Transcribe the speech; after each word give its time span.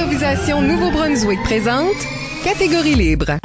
L'improvisation 0.00 0.62
Nouveau-Brunswick 0.62 1.42
présente 1.42 1.94
Catégorie 2.42 2.94
libre. 2.94 3.36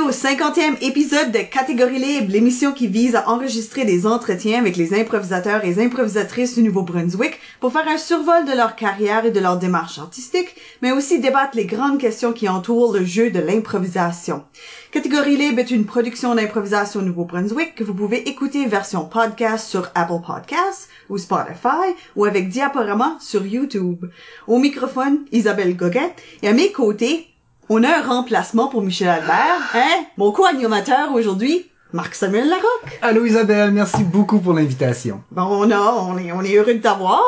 Au 0.00 0.10
50e 0.10 0.82
épisode 0.82 1.30
de 1.30 1.40
Catégorie 1.40 1.98
Libre, 1.98 2.32
l'émission 2.32 2.72
qui 2.72 2.86
vise 2.86 3.14
à 3.14 3.28
enregistrer 3.28 3.84
des 3.84 4.06
entretiens 4.06 4.58
avec 4.58 4.76
les 4.76 4.98
improvisateurs 4.98 5.64
et 5.64 5.82
improvisatrices 5.82 6.54
du 6.54 6.62
Nouveau-Brunswick 6.62 7.38
pour 7.60 7.72
faire 7.72 7.86
un 7.86 7.98
survol 7.98 8.46
de 8.46 8.56
leur 8.56 8.76
carrière 8.76 9.26
et 9.26 9.30
de 9.30 9.40
leur 9.40 9.58
démarche 9.58 9.98
artistique, 9.98 10.54
mais 10.80 10.92
aussi 10.92 11.18
débattre 11.18 11.56
les 11.56 11.66
grandes 11.66 11.98
questions 11.98 12.32
qui 12.32 12.48
entourent 12.48 12.94
le 12.94 13.04
jeu 13.04 13.30
de 13.30 13.40
l'improvisation. 13.40 14.44
Catégorie 14.90 15.36
Libre 15.36 15.60
est 15.60 15.70
une 15.70 15.86
production 15.86 16.34
d'improvisation 16.34 17.00
au 17.00 17.04
Nouveau-Brunswick 17.04 17.74
que 17.74 17.84
vous 17.84 17.94
pouvez 17.94 18.28
écouter 18.28 18.66
version 18.66 19.04
podcast 19.04 19.68
sur 19.68 19.90
Apple 19.94 20.24
Podcasts 20.26 20.88
ou 21.10 21.18
Spotify 21.18 21.94
ou 22.16 22.24
avec 22.24 22.48
diaporama 22.48 23.16
sur 23.20 23.44
YouTube. 23.44 24.06
Au 24.46 24.58
microphone, 24.58 25.26
Isabelle 25.32 25.76
Goguette 25.76 26.22
et 26.42 26.48
à 26.48 26.52
mes 26.52 26.72
côtés, 26.72 27.29
on 27.72 27.84
a 27.84 27.98
un 27.98 28.02
remplacement 28.02 28.66
pour 28.66 28.82
Michel 28.82 29.08
Albert, 29.08 29.70
hein? 29.74 30.04
Mon 30.16 30.32
co-animateur 30.32 31.12
aujourd'hui, 31.14 31.70
Marc-Samuel 31.92 32.48
Larocque. 32.48 32.98
Allô 33.00 33.24
Isabelle, 33.24 33.70
merci 33.70 34.02
beaucoup 34.02 34.40
pour 34.40 34.54
l'invitation. 34.54 35.22
Bon, 35.30 35.44
on 35.44 35.70
a, 35.70 35.78
on 35.78 36.18
est, 36.18 36.32
on 36.32 36.42
est 36.42 36.56
heureux 36.56 36.74
de 36.74 36.80
t'avoir. 36.80 37.22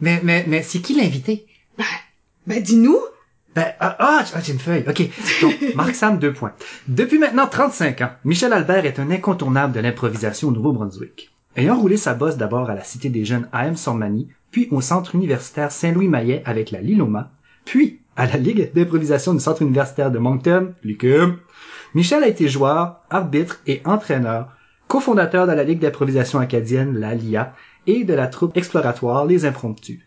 Mais, 0.00 0.20
mais, 0.22 0.44
mais 0.46 0.62
c'est 0.62 0.78
qui 0.78 0.94
l'invité? 0.94 1.46
Ben, 2.46 2.62
dis-nous. 2.62 3.00
Ben, 3.56 3.66
ah, 3.80 3.96
ah, 3.98 4.24
ah, 4.32 4.40
j'ai 4.40 4.52
une 4.52 4.60
feuille. 4.60 4.84
OK. 4.88 5.10
Donc, 5.42 5.56
Marc 5.74 5.96
Sam, 5.96 6.20
deux 6.20 6.32
points. 6.32 6.52
Depuis 6.86 7.18
maintenant 7.18 7.48
35 7.48 8.00
ans, 8.02 8.10
Michel 8.24 8.52
Albert 8.52 8.86
est 8.86 9.00
un 9.00 9.10
incontournable 9.10 9.72
de 9.72 9.80
l'improvisation 9.80 10.48
au 10.48 10.52
Nouveau-Brunswick. 10.52 11.32
Ayant 11.56 11.80
roulé 11.80 11.96
sa 11.96 12.14
bosse 12.14 12.36
d'abord 12.36 12.70
à 12.70 12.76
la 12.76 12.84
Cité 12.84 13.08
des 13.08 13.24
Jeunes 13.24 13.48
à 13.52 13.66
M. 13.66 13.76
Sormani, 13.76 14.28
puis 14.52 14.68
au 14.70 14.80
Centre 14.80 15.16
universitaire 15.16 15.72
Saint-Louis-Maillet 15.72 16.42
avec 16.46 16.70
la 16.70 16.80
Liloma, 16.80 17.32
puis 17.64 18.00
à 18.16 18.26
la 18.26 18.36
Ligue 18.36 18.72
d'improvisation 18.74 19.34
du 19.34 19.40
Centre 19.40 19.62
universitaire 19.62 20.10
de 20.10 20.18
Moncton, 20.18 20.74
l'UQAM, 20.82 21.38
Michel 21.94 22.22
a 22.24 22.28
été 22.28 22.48
joueur, 22.48 23.00
arbitre 23.10 23.60
et 23.66 23.80
entraîneur, 23.84 24.48
cofondateur 24.88 25.46
de 25.46 25.52
la 25.52 25.64
Ligue 25.64 25.80
d'improvisation 25.80 26.38
acadienne, 26.38 26.98
la 26.98 27.14
LIA, 27.14 27.54
et 27.86 28.04
de 28.04 28.14
la 28.14 28.26
troupe 28.26 28.56
exploratoire 28.56 29.26
Les 29.26 29.44
Impromptus. 29.44 30.00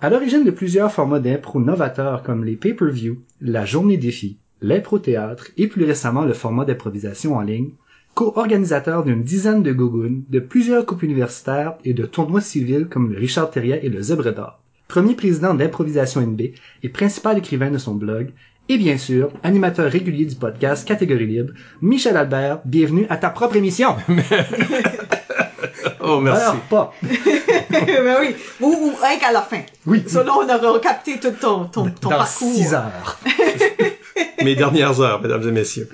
À 0.00 0.10
l'origine 0.10 0.44
de 0.44 0.50
plusieurs 0.50 0.92
formats 0.92 1.20
d'impro 1.20 1.60
novateurs 1.60 2.22
comme 2.22 2.44
les 2.44 2.56
pay-per-view, 2.56 3.22
la 3.40 3.64
journée 3.64 3.96
défi, 3.96 4.38
l'impro-théâtre 4.60 5.48
et 5.56 5.68
plus 5.68 5.84
récemment 5.84 6.24
le 6.24 6.32
format 6.32 6.64
d'improvisation 6.64 7.36
en 7.36 7.40
ligne, 7.40 7.70
co-organisateur 8.14 9.04
d'une 9.04 9.22
dizaine 9.22 9.62
de 9.62 9.72
gogounes, 9.72 10.24
de 10.28 10.40
plusieurs 10.40 10.86
coupes 10.86 11.02
universitaires 11.02 11.74
et 11.84 11.92
de 11.92 12.06
tournois 12.06 12.40
civils 12.40 12.88
comme 12.88 13.12
le 13.12 13.18
Richard 13.18 13.50
Terrier 13.50 13.84
et 13.84 13.88
le 13.88 14.00
Zèbre 14.00 14.32
d'Or 14.32 14.60
premier 14.88 15.14
président 15.14 15.54
d'Improvisation 15.54 16.20
NB 16.20 16.40
et 16.82 16.88
principal 16.88 17.38
écrivain 17.38 17.70
de 17.70 17.78
son 17.78 17.94
blog, 17.94 18.30
et 18.68 18.78
bien 18.78 18.98
sûr, 18.98 19.30
animateur 19.44 19.90
régulier 19.90 20.24
du 20.24 20.34
podcast 20.34 20.86
Catégorie 20.86 21.26
Libre, 21.26 21.52
Michel 21.82 22.16
Albert, 22.16 22.60
bienvenue 22.64 23.06
à 23.08 23.16
ta 23.16 23.30
propre 23.30 23.54
émission. 23.56 23.94
oh, 26.00 26.20
merci. 26.20 26.42
Alors, 26.42 26.56
pas. 26.68 26.92
ben 27.70 28.16
oui. 28.20 28.34
Ou, 28.60 28.66
ou 28.66 28.92
hey, 29.04 29.18
qu'à 29.20 29.30
la 29.32 29.42
fin. 29.42 29.60
Oui. 29.86 30.02
Là, 30.12 30.24
on 30.36 30.48
aura 30.68 30.80
capté 30.80 31.18
tout 31.20 31.30
ton, 31.40 31.66
ton, 31.66 31.84
ton 31.90 32.08
Dans 32.10 32.16
parcours. 32.18 32.52
six 32.54 32.74
heures. 32.74 33.18
Mes 34.42 34.54
dernières 34.56 35.00
heures, 35.00 35.20
mesdames 35.22 35.48
et 35.48 35.52
messieurs. 35.52 35.88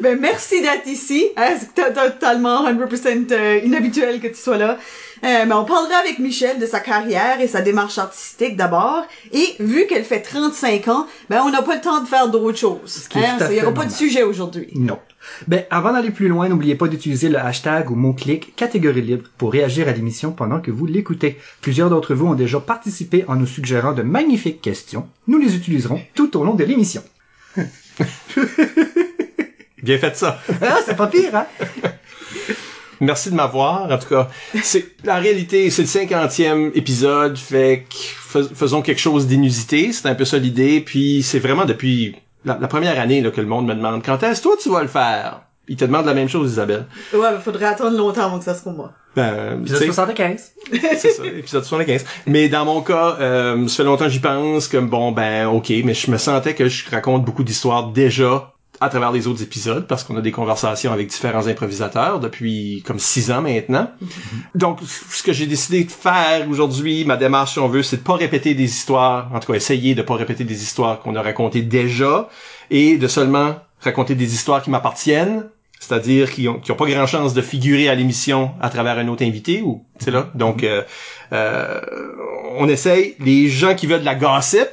Ben, 0.00 0.18
merci 0.20 0.60
d'être 0.62 0.86
ici. 0.86 1.26
Hein, 1.36 1.54
c'est 1.58 1.74
to- 1.74 1.92
totalement 1.94 2.68
100% 2.70 3.32
euh, 3.32 3.60
inhabituel 3.64 4.20
que 4.20 4.28
tu 4.28 4.34
sois 4.34 4.56
là. 4.58 4.78
Euh, 5.24 5.44
mais 5.46 5.54
on 5.54 5.64
parlera 5.64 5.96
avec 5.98 6.18
Michel 6.18 6.58
de 6.58 6.66
sa 6.66 6.80
carrière 6.80 7.40
et 7.40 7.48
sa 7.48 7.60
démarche 7.60 7.98
artistique 7.98 8.56
d'abord. 8.56 9.04
Et 9.32 9.56
vu 9.60 9.86
qu'elle 9.86 10.04
fait 10.04 10.20
35 10.20 10.88
ans, 10.88 11.06
ben 11.30 11.42
on 11.44 11.50
n'a 11.50 11.62
pas 11.62 11.74
le 11.76 11.80
temps 11.80 12.02
de 12.02 12.08
faire 12.08 12.28
d'autres 12.28 12.58
choses. 12.58 13.06
qui 13.08 13.18
est 13.18 13.26
Hein, 13.26 13.36
tout 13.38 13.44
à 13.44 13.52
Il 13.52 13.54
n'y 13.54 13.62
aura 13.62 13.74
pas 13.74 13.86
de 13.86 13.92
sujet 13.92 14.22
aujourd'hui. 14.22 14.68
Non. 14.74 14.98
Ben, 15.48 15.64
avant 15.70 15.92
d'aller 15.92 16.10
plus 16.10 16.28
loin, 16.28 16.48
n'oubliez 16.48 16.76
pas 16.76 16.88
d'utiliser 16.88 17.28
le 17.28 17.38
hashtag 17.38 17.90
ou 17.90 17.96
mot-clic 17.96 18.54
catégorie 18.54 19.02
libre 19.02 19.28
pour 19.38 19.52
réagir 19.52 19.88
à 19.88 19.92
l'émission 19.92 20.32
pendant 20.32 20.60
que 20.60 20.70
vous 20.70 20.86
l'écoutez. 20.86 21.38
Plusieurs 21.60 21.90
d'entre 21.90 22.14
vous 22.14 22.26
ont 22.26 22.34
déjà 22.34 22.60
participé 22.60 23.24
en 23.26 23.34
nous 23.36 23.46
suggérant 23.46 23.92
de 23.92 24.02
magnifiques 24.02 24.60
questions. 24.60 25.08
Nous 25.26 25.38
les 25.38 25.56
utiliserons 25.56 26.00
tout 26.14 26.36
au 26.36 26.44
long 26.44 26.54
de 26.54 26.64
l'émission. 26.64 27.02
Bien 29.82 29.98
fait 29.98 30.16
ça. 30.16 30.40
Ah, 30.62 30.78
c'est 30.84 30.96
pas 30.96 31.06
pire, 31.06 31.34
hein? 31.34 31.46
Merci 33.00 33.30
de 33.30 33.34
m'avoir. 33.34 33.90
En 33.90 33.98
tout 33.98 34.08
cas, 34.08 34.28
c'est 34.62 34.86
la 35.04 35.16
réalité, 35.16 35.70
c'est 35.70 35.82
le 35.82 35.88
cinquantième 35.88 36.70
épisode, 36.74 37.36
fait 37.36 37.84
que 37.88 37.94
fais- 38.44 38.54
faisons 38.54 38.82
quelque 38.82 39.00
chose 39.00 39.26
d'inusité. 39.26 39.92
C'est 39.92 40.08
un 40.08 40.14
peu 40.14 40.24
ça 40.24 40.38
l'idée. 40.38 40.80
Puis 40.80 41.22
c'est 41.22 41.38
vraiment 41.38 41.64
depuis 41.64 42.16
la, 42.44 42.58
la 42.60 42.68
première 42.68 42.98
année 43.00 43.20
là, 43.20 43.30
que 43.30 43.40
le 43.40 43.46
monde 43.46 43.66
me 43.66 43.74
demande 43.74 44.02
quand 44.04 44.22
est-ce 44.22 44.42
toi 44.42 44.54
tu 44.60 44.70
vas 44.70 44.82
le 44.82 44.88
faire? 44.88 45.42
Il 45.68 45.74
te 45.76 45.84
demande 45.84 46.06
la 46.06 46.14
même 46.14 46.28
chose, 46.28 46.52
Isabelle. 46.52 46.86
Ouais, 47.12 47.18
ben, 47.32 47.40
faudrait 47.40 47.66
attendre 47.66 47.96
longtemps 47.96 48.26
avant 48.26 48.38
que 48.38 48.44
ça 48.44 48.54
se 48.54 48.62
pour 48.62 48.72
moi. 48.72 48.92
Ben, 49.16 49.60
Épisode 49.62 49.78
sais, 49.80 49.86
75. 49.86 50.52
c'est 50.96 51.10
ça, 51.10 51.26
épisode 51.26 51.64
75. 51.64 52.04
Mais 52.26 52.48
dans 52.48 52.64
mon 52.64 52.82
cas, 52.82 53.16
euh, 53.18 53.66
ça 53.66 53.76
fait 53.78 53.82
longtemps 53.84 54.04
que 54.04 54.10
j'y 54.10 54.20
pense, 54.20 54.68
comme 54.68 54.88
bon, 54.88 55.10
ben, 55.10 55.46
ok, 55.48 55.72
mais 55.84 55.94
je 55.94 56.08
me 56.10 56.18
sentais 56.18 56.54
que 56.54 56.68
je 56.68 56.88
raconte 56.88 57.24
beaucoup 57.24 57.42
d'histoires 57.42 57.88
déjà 57.88 58.52
à 58.80 58.88
travers 58.88 59.12
les 59.12 59.26
autres 59.26 59.42
épisodes, 59.42 59.86
parce 59.86 60.04
qu'on 60.04 60.16
a 60.16 60.20
des 60.20 60.32
conversations 60.32 60.92
avec 60.92 61.08
différents 61.08 61.46
improvisateurs 61.46 62.20
depuis 62.20 62.82
comme 62.86 62.98
six 62.98 63.30
ans 63.30 63.42
maintenant. 63.42 63.90
Donc, 64.54 64.80
ce 64.82 65.22
que 65.22 65.32
j'ai 65.32 65.46
décidé 65.46 65.84
de 65.84 65.90
faire 65.90 66.48
aujourd'hui, 66.48 67.04
ma 67.04 67.16
démarche, 67.16 67.54
si 67.54 67.58
on 67.58 67.68
veut, 67.68 67.82
c'est 67.82 67.98
de 67.98 68.02
pas 68.02 68.16
répéter 68.16 68.54
des 68.54 68.64
histoires, 68.64 69.30
en 69.34 69.40
tout 69.40 69.52
cas, 69.52 69.56
essayer 69.56 69.94
de 69.94 70.02
pas 70.02 70.14
répéter 70.14 70.44
des 70.44 70.62
histoires 70.62 71.00
qu'on 71.00 71.14
a 71.16 71.22
racontées 71.22 71.62
déjà, 71.62 72.28
et 72.70 72.96
de 72.98 73.08
seulement 73.08 73.56
raconter 73.80 74.14
des 74.14 74.34
histoires 74.34 74.62
qui 74.62 74.70
m'appartiennent, 74.70 75.48
c'est-à-dire 75.78 76.30
qui 76.30 76.48
ont, 76.48 76.58
qui 76.58 76.72
ont 76.72 76.76
pas 76.76 76.86
grand 76.86 77.06
chance 77.06 77.34
de 77.34 77.42
figurer 77.42 77.88
à 77.88 77.94
l'émission 77.94 78.52
à 78.60 78.70
travers 78.70 78.98
un 78.98 79.08
autre 79.08 79.24
invité 79.24 79.62
ou 79.62 79.84
c'est 79.98 80.10
là. 80.10 80.30
Donc 80.34 80.64
euh, 80.64 80.82
euh, 81.32 81.80
on 82.58 82.68
essaye. 82.68 83.14
Les 83.20 83.48
gens 83.48 83.74
qui 83.74 83.86
veulent 83.86 84.00
de 84.00 84.04
la 84.04 84.14
gossip 84.14 84.68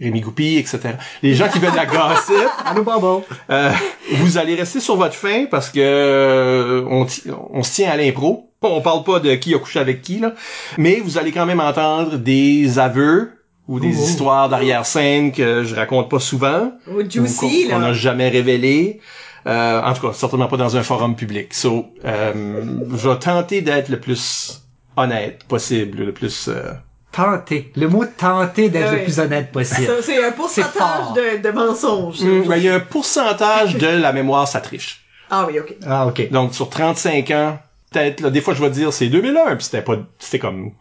Rémi 0.00 0.20
Goupy 0.20 0.56
etc 0.58 0.94
les 1.22 1.34
gens 1.34 1.48
qui 1.48 1.58
veulent 1.58 1.74
la 1.76 1.86
gossip 1.86 2.34
Allô, 2.64 2.82
Bobo. 2.82 3.24
euh, 3.50 3.70
vous 4.16 4.38
allez 4.38 4.54
rester 4.54 4.80
sur 4.80 4.96
votre 4.96 5.14
fin 5.14 5.46
parce 5.50 5.70
que 5.70 5.80
euh, 5.80 6.84
on, 6.90 7.06
on 7.52 7.62
se 7.62 7.72
tient 7.74 7.90
à 7.90 7.96
l'impro 7.96 8.50
on 8.62 8.80
parle 8.80 9.04
pas 9.04 9.20
de 9.20 9.34
qui 9.34 9.54
a 9.54 9.58
couché 9.58 9.78
avec 9.78 10.02
qui 10.02 10.18
là 10.18 10.34
mais 10.78 11.00
vous 11.00 11.18
allez 11.18 11.32
quand 11.32 11.46
même 11.46 11.60
entendre 11.60 12.16
des 12.16 12.78
aveux 12.78 13.32
ou 13.68 13.80
des 13.80 13.94
Oh. 13.96 14.02
histoires 14.04 14.48
d'arrière-scène 14.50 15.32
que 15.32 15.64
je 15.64 15.74
raconte 15.74 16.10
pas 16.10 16.20
souvent 16.20 16.72
Ou 16.86 17.00
juicy, 17.08 17.64
ou 17.66 17.70
qu'on 17.70 17.78
n'a 17.78 17.94
jamais 17.94 18.28
révélé. 18.28 19.00
Euh, 19.46 19.80
en 19.82 19.94
tout 19.94 20.06
cas, 20.06 20.12
certainement 20.12 20.48
pas 20.48 20.58
dans 20.58 20.76
un 20.76 20.82
forum 20.82 21.16
public. 21.16 21.54
So, 21.54 21.86
euh, 22.04 22.62
je 22.94 23.08
vais 23.08 23.18
tenter 23.18 23.62
d'être 23.62 23.88
le 23.88 23.98
plus 24.00 24.62
honnête 24.98 25.44
possible, 25.44 26.04
le 26.04 26.12
plus... 26.12 26.48
euh, 26.48 26.72
Tenter. 27.14 27.70
Le 27.76 27.88
mot 27.88 28.04
tenter 28.04 28.68
d'être 28.70 28.92
le 28.92 29.04
plus 29.04 29.18
honnête 29.20 29.52
possible. 29.52 29.86
Ça, 29.86 30.02
C'est 30.02 30.22
un 30.24 30.32
pourcentage 30.32 31.12
de, 31.14 31.42
de 31.42 31.50
mensonges. 31.50 32.20
ben, 32.22 32.56
il 32.56 32.62
y 32.64 32.68
a 32.68 32.74
un 32.74 32.80
pourcentage 32.80 33.76
de 33.76 33.86
la 33.86 34.12
mémoire, 34.12 34.48
ça 34.48 34.60
triche. 34.60 35.04
Ah 35.30 35.46
oui, 35.48 35.58
ok. 35.60 35.74
Ah, 35.86 36.06
ok. 36.06 36.30
Donc, 36.30 36.54
sur 36.54 36.68
35 36.68 37.30
ans, 37.30 37.58
peut-être, 37.92 38.20
là, 38.20 38.30
des 38.30 38.40
fois, 38.40 38.54
je 38.54 38.62
vais 38.62 38.70
dire 38.70 38.92
c'est 38.92 39.06
2001, 39.08 39.56
puis 39.56 39.64
c'était 39.64 39.82
pas... 39.82 39.96
C'était 40.18 40.38
comme 40.38 40.72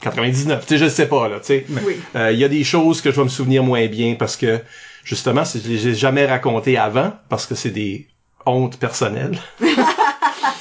99. 0.00 0.66
Tu 0.66 0.74
sais, 0.74 0.84
je 0.84 0.88
sais 0.88 1.06
pas, 1.06 1.28
là, 1.28 1.40
tu 1.40 1.46
sais. 1.46 1.66
Oui. 1.84 1.96
Euh, 2.16 2.30
Il 2.32 2.38
y 2.38 2.44
a 2.44 2.48
des 2.48 2.64
choses 2.64 3.00
que 3.00 3.10
je 3.10 3.16
vais 3.16 3.24
me 3.24 3.28
souvenir 3.28 3.62
moins 3.64 3.86
bien 3.86 4.14
parce 4.18 4.36
que, 4.36 4.60
justement, 5.04 5.44
c'est- 5.44 5.60
je 5.64 5.68
les 5.68 5.88
ai 5.88 5.94
jamais 5.94 6.26
racontées 6.26 6.76
avant, 6.78 7.12
parce 7.28 7.46
que 7.46 7.54
c'est 7.54 7.70
des 7.70 8.06
hontes 8.48 8.78
personnelles. 8.78 9.38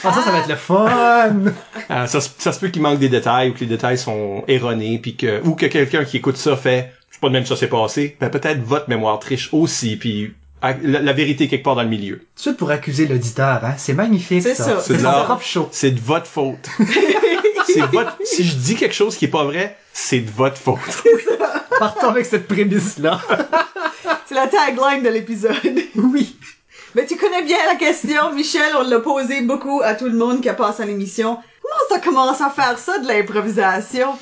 Ah, 0.03 0.13
ça, 0.13 0.21
ça 0.21 0.31
va 0.31 0.39
être 0.39 0.47
le 0.47 0.55
fun. 0.55 0.87
Euh, 1.89 2.05
ça, 2.05 2.19
se- 2.21 2.29
ça 2.37 2.51
se 2.51 2.59
peut 2.59 2.67
qu'il 2.67 2.81
manque 2.81 2.99
des 2.99 3.07
détails 3.09 3.49
ou 3.49 3.53
que 3.53 3.59
les 3.61 3.65
détails 3.65 3.97
sont 3.97 4.43
erronés 4.49 4.99
puis 4.99 5.15
que 5.15 5.41
ou 5.45 5.55
que 5.55 5.65
quelqu'un 5.67 6.03
qui 6.03 6.17
écoute 6.17 6.35
ça 6.37 6.55
fait 6.57 6.91
je 7.09 7.15
sais 7.15 7.19
pas 7.21 7.29
de 7.29 7.33
même 7.33 7.45
ça 7.45 7.55
s'est 7.55 7.67
passé 7.69 8.17
ben 8.19 8.29
peut-être 8.29 8.61
votre 8.61 8.89
mémoire 8.89 9.17
triche 9.19 9.49
aussi 9.53 9.95
puis 9.95 10.33
la, 10.61 10.73
la 11.01 11.13
vérité 11.13 11.47
quelque 11.47 11.63
part 11.63 11.75
dans 11.75 11.83
le 11.83 11.87
milieu 11.89 12.21
Tout 12.41 12.53
pour 12.55 12.71
accuser 12.71 13.07
l'auditeur, 13.07 13.61
hein. 13.63 13.75
C'est 13.77 13.93
magnifique, 13.93 14.41
C'est 14.43 14.55
ça. 14.55 14.63
ça. 14.65 14.79
C'est 14.81 14.95
C'est 14.97 15.03
son 15.03 15.23
propre 15.23 15.43
show. 15.43 15.69
c'est 15.71 15.91
de 15.91 15.99
votre 16.01 16.27
faute 16.27 16.67
c'est 17.67 17.81
votre 17.87 18.17
si 18.23 18.43
je 18.43 18.55
dis 18.55 18.75
quelque 18.75 18.95
chose 18.95 19.15
qui 19.15 19.25
est 19.25 19.29
pas 19.29 19.45
vrai 19.45 19.77
c'est 19.93 20.19
de 20.19 20.29
votre 20.31 20.57
faute 20.57 20.79
Partons 21.79 22.09
avec 22.09 22.25
cette 22.25 22.47
prémisse-là. 22.47 23.21
C'est 24.25 24.33
la 24.35 24.47
tagline 24.47 25.03
de 25.03 25.09
l'épisode. 25.09 25.53
oui. 25.95 26.35
Mais 26.97 27.05
tu 27.05 27.15
connais 27.15 27.43
bien 27.43 27.57
la 27.67 27.75
question, 27.75 28.33
Michel, 28.33 28.73
on 28.75 28.81
l'a 28.81 28.99
posé 28.99 29.41
beaucoup 29.41 29.81
à 29.83 29.93
tout 29.93 30.05
le 30.09 30.17
monde 30.17 30.41
qui 30.41 30.49
a 30.49 30.55
passé 30.55 30.81
à 30.81 30.85
l'émission. 30.87 31.37
Comment 31.61 31.75
ça 31.89 31.99
commence 31.99 32.41
à 32.41 32.49
faire 32.49 32.79
ça 32.79 32.97
de 32.97 33.07
l'improvisation? 33.07 34.17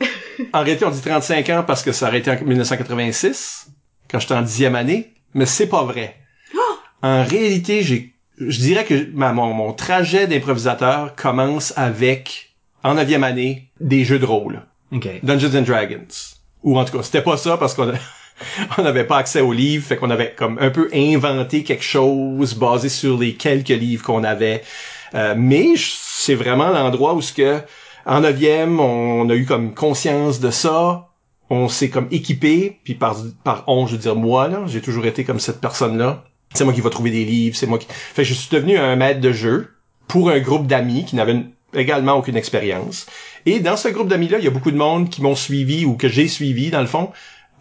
en 0.52 0.62
réalité 0.64 0.84
on 0.84 0.90
dit 0.90 1.00
35 1.00 1.48
ans 1.50 1.62
parce 1.64 1.84
que 1.84 1.92
ça 1.92 2.08
aurait 2.08 2.18
été 2.18 2.32
en 2.32 2.34
1986 2.42 3.68
quand 4.10 4.18
j'étais 4.18 4.34
en 4.34 4.42
dixième 4.42 4.74
année, 4.74 5.14
mais 5.34 5.46
c'est 5.46 5.68
pas 5.68 5.84
vrai. 5.84 6.16
En 7.02 7.22
réalité, 7.22 7.82
j'ai, 7.82 8.12
je 8.38 8.58
dirais 8.58 8.84
que 8.84 9.08
ma- 9.12 9.32
mon, 9.32 9.52
mon 9.54 9.72
trajet 9.72 10.26
d'improvisateur 10.26 11.14
commence 11.14 11.72
avec, 11.76 12.56
en 12.82 12.94
neuvième 12.94 13.22
année, 13.22 13.70
des 13.78 14.04
jeux 14.04 14.18
de 14.18 14.24
rôle. 14.26 14.62
OK. 14.90 15.06
Dungeons 15.22 15.56
and 15.56 15.62
Dragons. 15.62 16.08
Ou 16.64 16.76
en 16.76 16.84
tout 16.84 16.96
cas, 16.96 17.04
c'était 17.04 17.22
pas 17.22 17.36
ça 17.36 17.56
parce 17.56 17.74
qu'on 17.74 17.90
a- 17.90 17.98
on 18.78 18.82
n'avait 18.82 19.04
pas 19.04 19.18
accès 19.18 19.40
aux 19.40 19.52
livres, 19.52 19.86
fait 19.86 19.96
qu'on 19.96 20.10
avait 20.10 20.34
comme 20.36 20.58
un 20.60 20.70
peu 20.70 20.88
inventé 20.92 21.62
quelque 21.62 21.84
chose 21.84 22.54
basé 22.54 22.88
sur 22.88 23.18
les 23.18 23.34
quelques 23.34 23.68
livres 23.68 24.04
qu'on 24.04 24.24
avait. 24.24 24.62
Euh, 25.14 25.34
mais 25.36 25.74
c'est 25.76 26.34
vraiment 26.34 26.70
l'endroit 26.70 27.14
où 27.14 27.22
ce 27.22 27.32
que 27.32 27.60
en 28.06 28.20
neuvième, 28.20 28.80
on 28.80 29.28
a 29.30 29.34
eu 29.34 29.46
comme 29.46 29.74
conscience 29.74 30.40
de 30.40 30.50
ça. 30.50 31.08
On 31.50 31.68
s'est 31.68 31.90
comme 31.90 32.08
équipé, 32.10 32.78
puis 32.84 32.94
par 32.94 33.16
par 33.44 33.64
on, 33.66 33.86
je 33.86 33.92
veux 33.92 33.98
dire 33.98 34.16
moi 34.16 34.48
là, 34.48 34.62
j'ai 34.66 34.80
toujours 34.80 35.06
été 35.06 35.24
comme 35.24 35.40
cette 35.40 35.60
personne-là. 35.60 36.24
C'est 36.54 36.64
moi 36.64 36.72
qui 36.72 36.80
va 36.80 36.90
trouver 36.90 37.10
des 37.10 37.24
livres, 37.24 37.56
c'est 37.56 37.66
moi 37.66 37.78
qui. 37.78 37.86
Fait 37.90 38.24
je 38.24 38.34
suis 38.34 38.48
devenu 38.50 38.76
un 38.78 38.96
maître 38.96 39.20
de 39.20 39.32
jeu 39.32 39.74
pour 40.08 40.30
un 40.30 40.40
groupe 40.40 40.66
d'amis 40.66 41.04
qui 41.04 41.16
n'avaient 41.16 41.44
également 41.74 42.14
aucune 42.14 42.36
expérience. 42.36 43.06
Et 43.46 43.60
dans 43.60 43.76
ce 43.76 43.88
groupe 43.88 44.08
d'amis-là, 44.08 44.38
il 44.38 44.44
y 44.44 44.48
a 44.48 44.50
beaucoup 44.50 44.70
de 44.70 44.76
monde 44.76 45.10
qui 45.10 45.22
m'ont 45.22 45.34
suivi 45.34 45.84
ou 45.84 45.94
que 45.94 46.08
j'ai 46.08 46.28
suivi, 46.28 46.70
dans 46.70 46.80
le 46.80 46.86
fond, 46.86 47.10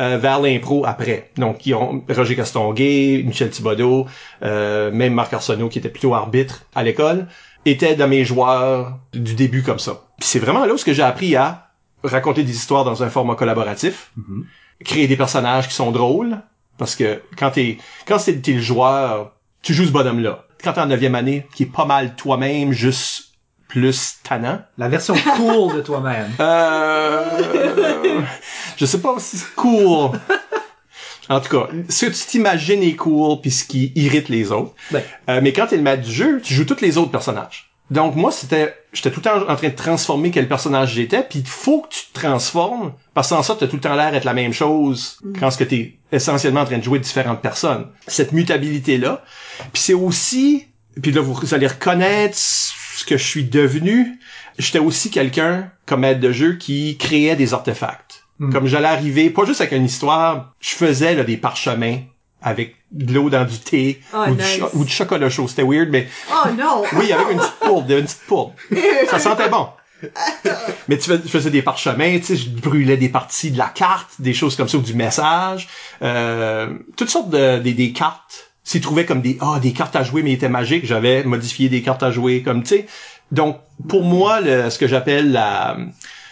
euh, 0.02 0.18
vers 0.18 0.40
l'impro 0.40 0.86
après. 0.86 1.32
Donc, 1.38 1.60
qui 1.60 1.74
ont 1.74 2.04
Roger 2.10 2.36
Castonguay, 2.36 3.24
Michel 3.26 3.50
Thibodeau, 3.50 4.08
euh, 4.44 4.92
même 4.92 5.14
Marc 5.14 5.34
Arsenault, 5.34 5.70
qui 5.70 5.80
était 5.80 5.90
plutôt 5.90 6.14
arbitre 6.16 6.66
à 6.76 6.84
l'école, 6.84 7.28
étaient 7.66 7.96
dans 7.96 8.08
mes 8.08 8.26
joueurs 8.26 8.98
du 9.14 9.36
début 9.36 9.62
comme 9.64 9.80
ça. 9.80 10.02
Puis 10.20 10.28
c'est 10.28 10.40
vraiment 10.40 10.66
là 10.66 10.74
où 10.74 10.78
ce 10.78 10.86
que 10.86 10.94
j'ai 10.94 11.04
appris 11.04 11.36
à 11.36 11.70
raconter 12.04 12.44
des 12.44 12.52
histoires 12.54 12.84
dans 12.84 13.04
un 13.04 13.10
format 13.10 13.36
collaboratif, 13.36 14.12
Mhm. 14.18 14.46
créer 14.84 15.08
des 15.08 15.16
personnages 15.16 15.68
qui 15.70 15.74
sont 15.74 15.92
drôles, 15.92 16.40
parce 16.78 16.96
que 16.96 17.22
quand 17.38 17.52
t'es 17.52 17.78
quand 18.06 18.18
t'es 18.18 18.52
le 18.54 18.62
joueur, 18.62 19.34
tu 19.62 19.74
joues 19.74 19.86
ce 19.86 19.92
bonhomme-là. 19.92 20.46
Quand 20.64 20.74
t'es 20.74 20.82
en 20.82 20.88
neuvième 20.88 21.16
année, 21.16 21.46
qui 21.56 21.64
est 21.64 21.72
pas 21.72 21.86
mal 21.86 22.16
toi-même, 22.16 22.72
juste 22.74 23.33
plus 23.74 24.18
tannant, 24.24 24.62
La 24.78 24.88
version 24.88 25.16
cool 25.36 25.78
de 25.78 25.82
toi-même. 25.82 26.30
euh, 26.40 28.22
je 28.78 28.86
sais 28.86 29.00
pas 29.00 29.16
si 29.18 29.38
c'est 29.38 29.56
cool. 29.56 30.12
En 31.28 31.40
tout 31.40 31.50
cas, 31.50 31.70
ce 31.90 32.06
que 32.06 32.12
tu 32.12 32.26
t'imagines 32.28 32.84
est 32.84 32.96
cool 32.96 33.42
puis 33.42 33.50
ce 33.50 33.66
qui 33.66 33.92
irrite 33.96 34.30
les 34.30 34.52
autres. 34.52 34.76
Ben. 34.92 35.02
Euh, 35.28 35.40
mais 35.42 35.54
quand 35.54 35.66
t'es 35.66 35.78
le 35.78 35.82
maître 35.82 36.04
du 36.04 36.12
jeu, 36.12 36.40
tu 36.40 36.54
joues 36.54 36.66
tous 36.66 36.82
les 36.82 37.00
autres 37.00 37.10
personnages. 37.10 37.72
Donc 37.90 38.16
moi, 38.16 38.32
c'était, 38.32 38.76
j'étais 38.94 39.10
tout 39.10 39.22
le 39.22 39.24
temps 39.24 39.50
en 39.50 39.56
train 39.56 39.70
de 39.70 39.76
transformer 39.76 40.30
quel 40.30 40.48
personnage 40.48 40.94
j'étais, 40.94 41.24
puis 41.24 41.40
il 41.40 41.48
faut 41.48 41.82
que 41.82 41.96
tu 41.96 42.06
te 42.14 42.20
transformes, 42.20 42.94
parce 43.16 43.30
que 43.30 43.36
sans 43.36 43.42
ça, 43.42 43.58
t'as 43.60 43.66
tout 43.66 43.78
le 43.78 43.82
temps 43.82 43.96
l'air 43.96 44.12
d'être 44.12 44.24
la 44.24 44.36
même 44.36 44.54
chose 44.54 45.18
quand 45.40 45.50
ce 45.50 45.58
que 45.58 45.64
t'es 45.64 45.98
essentiellement 46.12 46.62
en 46.62 46.66
train 46.66 46.78
de 46.78 46.84
jouer 46.84 47.00
différentes 47.00 47.42
personnes. 47.42 47.88
Cette 48.06 48.34
mutabilité-là. 48.34 49.24
Puis 49.74 49.82
c'est 49.82 49.94
aussi, 49.96 50.68
puis 51.02 51.12
là, 51.12 51.22
vous 51.22 51.56
allez 51.56 51.68
reconnaître 51.68 52.38
ce 53.04 53.06
que 53.10 53.18
je 53.18 53.24
suis 53.24 53.44
devenu. 53.44 54.18
J'étais 54.58 54.80
aussi 54.80 55.12
quelqu'un, 55.12 55.70
comme 55.86 56.02
maître 56.02 56.22
de 56.22 56.32
jeu, 56.32 56.54
qui 56.56 56.98
créait 56.98 57.36
des 57.36 57.54
artefacts. 57.54 58.24
Mm. 58.40 58.52
Comme 58.54 58.68
j'allais 58.68 58.88
arriver, 58.88 59.30
pas 59.30 59.44
juste 59.46 59.60
avec 59.62 59.74
une 59.74 59.86
histoire, 59.86 60.54
je 60.62 60.70
faisais 60.72 61.14
là, 61.16 61.24
des 61.24 61.36
parchemins 61.38 61.98
avec 62.42 62.76
de 62.92 63.14
l'eau 63.14 63.30
dans 63.30 63.46
du 63.46 63.58
thé 63.58 64.02
Oh, 64.14 64.24
ou, 64.30 64.36
du 64.36 64.42
nice. 64.42 64.58
cho- 64.60 64.70
ou 64.74 64.86
du 64.86 64.92
chocolat 64.92 65.30
chaud. 65.30 65.48
C'était 65.48 65.64
weird, 65.64 65.90
mais 65.90 66.08
Oh 66.32 66.48
non! 66.58 66.84
oui, 66.94 67.12
avec 67.12 67.28
une 67.32 67.38
petite 67.40 67.60
poudre, 67.60 67.92
une 67.98 68.04
petite 68.06 68.22
poudre. 68.28 68.54
Ça 69.10 69.20
sentait 69.20 69.50
bon. 69.50 69.68
Mais 70.90 70.98
tu 70.98 71.10
faisais 71.30 71.50
des 71.50 71.62
parchemins, 71.62 72.18
tu 72.20 72.24
sais, 72.26 72.36
je 72.36 72.50
brûlais 72.50 72.98
des 72.98 73.08
parties 73.10 73.52
de 73.52 73.58
la 73.58 73.68
carte, 73.70 74.10
des 74.20 74.34
choses 74.34 74.56
comme 74.58 74.68
ça, 74.68 74.78
ou 74.78 74.82
du 74.82 74.94
message, 74.94 75.70
euh, 76.02 76.74
toutes 76.98 77.10
sortes 77.10 77.30
de 77.30 77.60
des, 77.60 77.74
des 77.74 77.94
cartes. 77.94 78.53
S'ils 78.64 78.82
trouvaient 78.82 79.06
comme 79.06 79.22
des 79.22 79.38
ah 79.42 79.60
des 79.62 79.74
cartes 79.74 79.96
à 79.96 80.04
jouer 80.04 80.24
mais 80.24 80.32
ils 80.32 80.36
étaient 80.36 80.50
magiques, 80.50 80.86
j'avais 80.86 81.24
modifié 81.24 81.70
des 81.70 81.82
cartes 81.82 82.04
à 82.04 82.12
jouer 82.12 82.44
comme 82.44 82.64
tu 82.64 82.70
sais. 82.70 82.86
Donc 83.32 83.60
pour 83.90 84.04
moi 84.04 84.42
le, 84.42 84.70
ce 84.70 84.78
que 84.80 84.88
j'appelle 84.88 85.32
la 85.32 85.78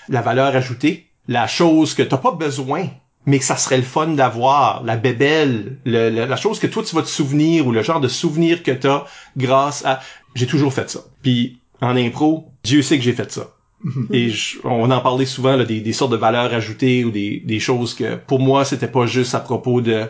la 0.09 0.21
valeur 0.21 0.55
ajoutée, 0.55 1.07
la 1.27 1.47
chose 1.47 1.93
que 1.93 2.03
t'as 2.03 2.17
pas 2.17 2.31
besoin 2.31 2.87
mais 3.27 3.37
que 3.37 3.45
ça 3.45 3.55
serait 3.55 3.77
le 3.77 3.83
fun 3.83 4.07
d'avoir, 4.07 4.83
la 4.83 4.97
bébelle, 4.97 5.77
le- 5.85 6.09
le- 6.09 6.25
la 6.25 6.35
chose 6.37 6.57
que 6.59 6.65
toi 6.67 6.83
tu 6.83 6.95
vas 6.95 7.03
te 7.03 7.07
souvenir 7.07 7.67
ou 7.67 7.71
le 7.71 7.83
genre 7.83 7.99
de 8.01 8.07
souvenir 8.07 8.63
que 8.63 8.71
t'as 8.71 9.05
grâce 9.37 9.85
à... 9.85 9.99
J'ai 10.33 10.47
toujours 10.47 10.73
fait 10.73 10.89
ça. 10.89 11.01
Puis 11.21 11.59
en 11.81 11.95
impro, 11.95 12.47
Dieu 12.63 12.81
sait 12.81 12.97
que 12.97 13.03
j'ai 13.03 13.13
fait 13.13 13.31
ça. 13.31 13.51
Et 14.11 14.29
je- 14.31 14.57
on 14.63 14.89
en 14.89 15.01
parlait 15.01 15.27
souvent 15.27 15.55
là, 15.55 15.65
des, 15.65 15.81
des 15.81 15.93
sortes 15.93 16.11
de 16.11 16.17
valeurs 16.17 16.51
ajoutées 16.53 17.05
ou 17.05 17.11
des, 17.11 17.41
des 17.45 17.59
choses 17.59 17.93
que 17.93 18.15
pour 18.15 18.39
moi 18.39 18.65
c'était 18.65 18.87
pas 18.87 19.05
juste 19.05 19.35
à 19.35 19.39
propos 19.39 19.81
de 19.81 20.05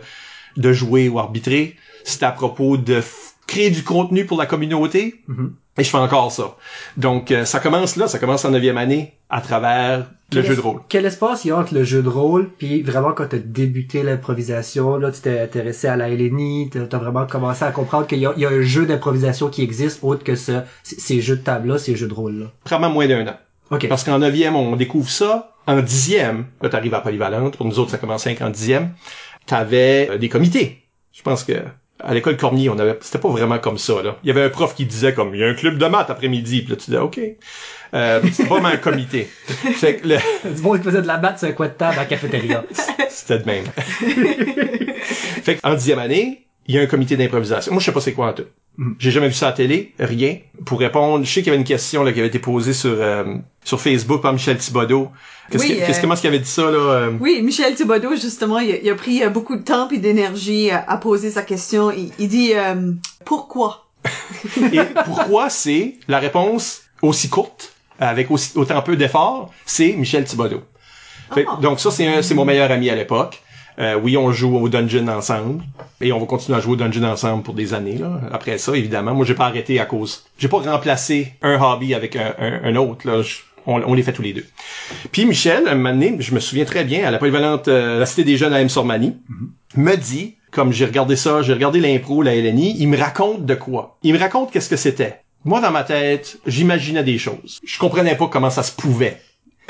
de 0.56 0.72
jouer 0.72 1.08
ou 1.08 1.18
arbitrer, 1.18 1.76
c'était 2.04 2.26
à 2.26 2.32
propos 2.32 2.76
de 2.76 3.02
créer 3.46 3.70
du 3.70 3.82
contenu 3.82 4.24
pour 4.24 4.38
la 4.38 4.46
communauté. 4.46 5.22
Mhm. 5.28 5.54
Et 5.78 5.84
je 5.84 5.88
fais 5.88 5.98
encore 5.98 6.30
ça. 6.30 6.56
Donc 6.98 7.30
euh, 7.30 7.46
ça 7.46 7.58
commence 7.58 7.96
là, 7.96 8.06
ça 8.06 8.18
commence 8.18 8.44
en 8.44 8.50
neuvième 8.50 8.76
année 8.76 9.14
à 9.30 9.40
travers 9.40 10.06
le 10.30 10.42
jeu 10.42 10.54
de 10.54 10.60
rôle. 10.60 10.80
Quel 10.90 11.06
espace 11.06 11.44
il 11.44 11.48
y 11.48 11.50
a 11.50 11.58
entre 11.58 11.72
le 11.72 11.82
jeu 11.82 12.02
de 12.02 12.08
rôle 12.10 12.50
puis 12.58 12.82
vraiment 12.82 13.12
quand 13.12 13.26
t'as 13.28 13.38
débuté 13.38 14.02
l'improvisation, 14.02 14.96
là, 14.96 15.10
tu 15.10 15.22
t'es 15.22 15.40
intéressé 15.40 15.88
à 15.88 15.96
la 15.96 16.10
LNI, 16.10 16.68
t'as 16.70 16.86
t'as 16.86 16.98
vraiment 16.98 17.26
commencé 17.26 17.64
à 17.64 17.70
comprendre 17.70 18.06
qu'il 18.06 18.18
y 18.18 18.26
a, 18.26 18.34
il 18.36 18.42
y 18.42 18.46
a 18.46 18.50
un 18.50 18.60
jeu 18.60 18.84
d'improvisation 18.84 19.48
qui 19.48 19.62
existe 19.62 20.00
autre 20.02 20.24
que 20.24 20.34
ce, 20.34 20.60
ces 20.82 21.22
jeux 21.22 21.36
de 21.36 21.42
table-là, 21.42 21.78
ces 21.78 21.96
jeux 21.96 22.08
de 22.08 22.14
rôle-là. 22.14 22.46
Probablement 22.64 22.92
moins 22.92 23.08
d'un 23.08 23.26
an. 23.26 23.36
OK. 23.70 23.88
Parce 23.88 24.04
qu'en 24.04 24.18
neuvième, 24.18 24.54
on 24.54 24.76
découvre 24.76 25.08
ça. 25.08 25.54
En 25.66 25.80
dixième, 25.80 26.46
là, 26.60 26.68
t'arrives 26.68 26.94
à 26.94 27.00
Polyvalente. 27.00 27.56
Pour 27.56 27.66
nous 27.66 27.78
autres, 27.78 27.90
ça 27.90 27.98
commence 27.98 28.24
cinq 28.24 28.42
en 28.42 28.50
dixième. 28.50 28.92
T'avais 29.46 30.08
euh, 30.10 30.18
des 30.18 30.28
comités. 30.28 30.82
Je 31.12 31.22
pense 31.22 31.44
que 31.44 31.54
à 32.04 32.14
l'école 32.14 32.36
Cormier, 32.36 32.68
on 32.68 32.78
avait, 32.78 32.98
c'était 33.00 33.18
pas 33.18 33.28
vraiment 33.28 33.58
comme 33.58 33.78
ça, 33.78 34.02
là. 34.02 34.16
Il 34.24 34.28
y 34.28 34.30
avait 34.30 34.42
un 34.42 34.48
prof 34.50 34.74
qui 34.74 34.84
disait 34.86 35.14
comme, 35.14 35.34
il 35.34 35.40
y 35.40 35.44
a 35.44 35.48
un 35.48 35.54
club 35.54 35.78
de 35.78 35.86
maths 35.86 36.10
après-midi. 36.10 36.62
Puis 36.62 36.70
là, 36.70 36.76
tu 36.76 36.86
disais, 36.86 36.98
OK. 36.98 37.20
Euh, 37.94 38.20
c'était 38.30 38.44
pas 38.48 38.54
vraiment 38.54 38.68
un 38.68 38.76
comité. 38.78 39.28
Fait 39.46 39.96
que 39.96 40.08
le- 40.08 40.54
Du 40.54 40.62
monde 40.62 40.78
qui 40.78 40.84
faisait 40.84 41.02
de 41.02 41.06
la 41.06 41.18
batte 41.18 41.38
sur 41.38 41.48
un 41.48 41.52
coin 41.52 41.68
de 41.68 41.72
table 41.74 41.94
à 41.98 42.02
la 42.02 42.04
cafétéria. 42.06 42.64
c'était 43.10 43.38
de 43.38 43.44
même. 43.46 43.64
fait 45.42 45.56
qu'en 45.56 45.74
dixième 45.74 45.98
année, 45.98 46.46
il 46.66 46.74
y 46.74 46.78
a 46.78 46.82
un 46.82 46.86
comité 46.86 47.16
d'improvisation. 47.16 47.72
Moi, 47.72 47.80
je 47.80 47.86
sais 47.86 47.92
pas 47.92 48.00
c'est 48.00 48.12
quoi 48.12 48.28
en 48.28 48.32
tout. 48.32 48.44
Mhm. 48.78 48.96
J'ai 48.98 49.10
jamais 49.10 49.28
vu 49.28 49.34
ça 49.34 49.48
à 49.48 49.50
la 49.50 49.56
télé, 49.56 49.92
rien. 49.98 50.38
Pour 50.64 50.78
répondre, 50.80 51.24
je 51.24 51.30
sais 51.30 51.40
qu'il 51.42 51.48
y 51.48 51.50
avait 51.50 51.58
une 51.58 51.64
question 51.66 52.02
là, 52.04 52.12
qui 52.12 52.20
avait 52.20 52.28
été 52.28 52.38
posée 52.38 52.72
sur 52.72 52.94
euh, 52.98 53.34
sur 53.64 53.80
Facebook 53.80 54.22
par 54.22 54.32
Michel 54.32 54.56
Thibodeau. 54.56 55.10
Qu'est-ce 55.50 55.62
Oui, 55.64 55.76
que- 55.78 55.82
euh, 55.82 55.94
comment 56.00 56.14
est-ce 56.14 56.22
qu'il 56.22 56.28
avait 56.28 56.38
dit 56.38 56.48
ça 56.48 56.62
là 56.62 56.78
euh, 56.78 57.10
Oui, 57.20 57.42
Michel 57.42 57.74
Thibodeau, 57.74 58.14
justement, 58.16 58.58
il 58.60 58.72
a, 58.72 58.76
il 58.82 58.88
a 58.90 58.94
pris 58.94 59.22
euh, 59.22 59.28
beaucoup 59.28 59.56
de 59.56 59.62
temps 59.62 59.88
et 59.90 59.98
d'énergie 59.98 60.70
à, 60.70 60.82
à 60.88 60.96
poser 60.96 61.30
sa 61.30 61.42
question. 61.42 61.90
Il, 61.90 62.10
il 62.18 62.28
dit 62.28 62.52
euh, 62.54 62.92
pourquoi 63.26 63.86
Et 64.72 64.80
pourquoi 65.04 65.50
c'est 65.50 65.96
la 66.08 66.18
réponse 66.18 66.82
aussi 67.02 67.28
courte, 67.28 67.72
avec 68.00 68.30
aussi, 68.30 68.52
autant 68.56 68.80
peu 68.82 68.96
d'efforts, 68.96 69.52
c'est 69.66 69.92
Michel 69.92 70.24
Thibodeau. 70.24 70.62
Fait- 71.34 71.44
Ah. 71.48 71.58
Donc 71.60 71.78
ça, 71.80 71.90
c'est 71.90 72.06
un- 72.06 72.22
c'est 72.22 72.34
mon 72.34 72.44
meilleur 72.44 72.70
ami 72.70 72.88
à 72.90 72.94
l'époque. 72.94 73.42
Euh, 73.78 73.98
oui, 74.02 74.16
on 74.16 74.32
joue 74.32 74.56
au 74.56 74.68
dungeon 74.68 75.08
ensemble 75.08 75.62
et 76.00 76.12
on 76.12 76.18
va 76.20 76.26
continuer 76.26 76.58
à 76.58 76.60
jouer 76.60 76.72
au 76.74 76.76
dungeon 76.76 77.04
ensemble 77.04 77.42
pour 77.42 77.54
des 77.54 77.72
années. 77.74 77.96
Là. 77.98 78.20
Après 78.32 78.58
ça, 78.58 78.76
évidemment, 78.76 79.14
moi 79.14 79.24
j'ai 79.24 79.34
pas 79.34 79.46
arrêté 79.46 79.80
à 79.80 79.86
cause, 79.86 80.24
j'ai 80.38 80.48
pas 80.48 80.58
remplacé 80.58 81.32
un 81.42 81.60
hobby 81.60 81.94
avec 81.94 82.16
un, 82.16 82.34
un- 82.38 82.60
un 82.64 82.76
autre. 82.76 83.06
Là. 83.08 83.22
Je- 83.22 83.38
on, 83.66 83.80
on 83.86 83.94
les 83.94 84.02
fait 84.02 84.12
tous 84.12 84.22
les 84.22 84.32
deux. 84.32 84.44
Puis 85.12 85.24
Michel, 85.24 85.68
un 85.68 85.76
moment 85.76 85.90
donné, 85.90 86.16
je 86.18 86.34
me 86.34 86.40
souviens 86.40 86.64
très 86.64 86.82
bien, 86.84 87.06
à 87.06 87.10
la 87.12 87.18
polyvalente 87.18 87.68
euh, 87.68 88.00
la 88.00 88.06
Cité 88.06 88.24
des 88.24 88.36
Jeunes 88.36 88.52
à 88.52 88.60
M-Sormanie, 88.60 89.16
me 89.76 89.94
dit, 89.96 90.34
comme 90.50 90.72
j'ai 90.72 90.84
regardé 90.84 91.14
ça, 91.14 91.42
j'ai 91.42 91.52
regardé 91.52 91.78
l'impro, 91.78 92.22
la 92.22 92.34
LNI, 92.34 92.76
il 92.80 92.88
me 92.88 92.98
raconte 92.98 93.46
de 93.46 93.54
quoi. 93.54 93.96
Il 94.02 94.14
me 94.14 94.18
raconte 94.18 94.50
qu'est-ce 94.50 94.68
que 94.68 94.76
c'était. 94.76 95.20
Moi, 95.44 95.60
dans 95.60 95.70
ma 95.70 95.84
tête, 95.84 96.38
j'imaginais 96.46 97.04
des 97.04 97.18
choses. 97.18 97.60
Je 97.64 97.78
comprenais 97.78 98.16
pas 98.16 98.26
comment 98.26 98.50
ça 98.50 98.62
se 98.64 98.72
pouvait. 98.72 99.20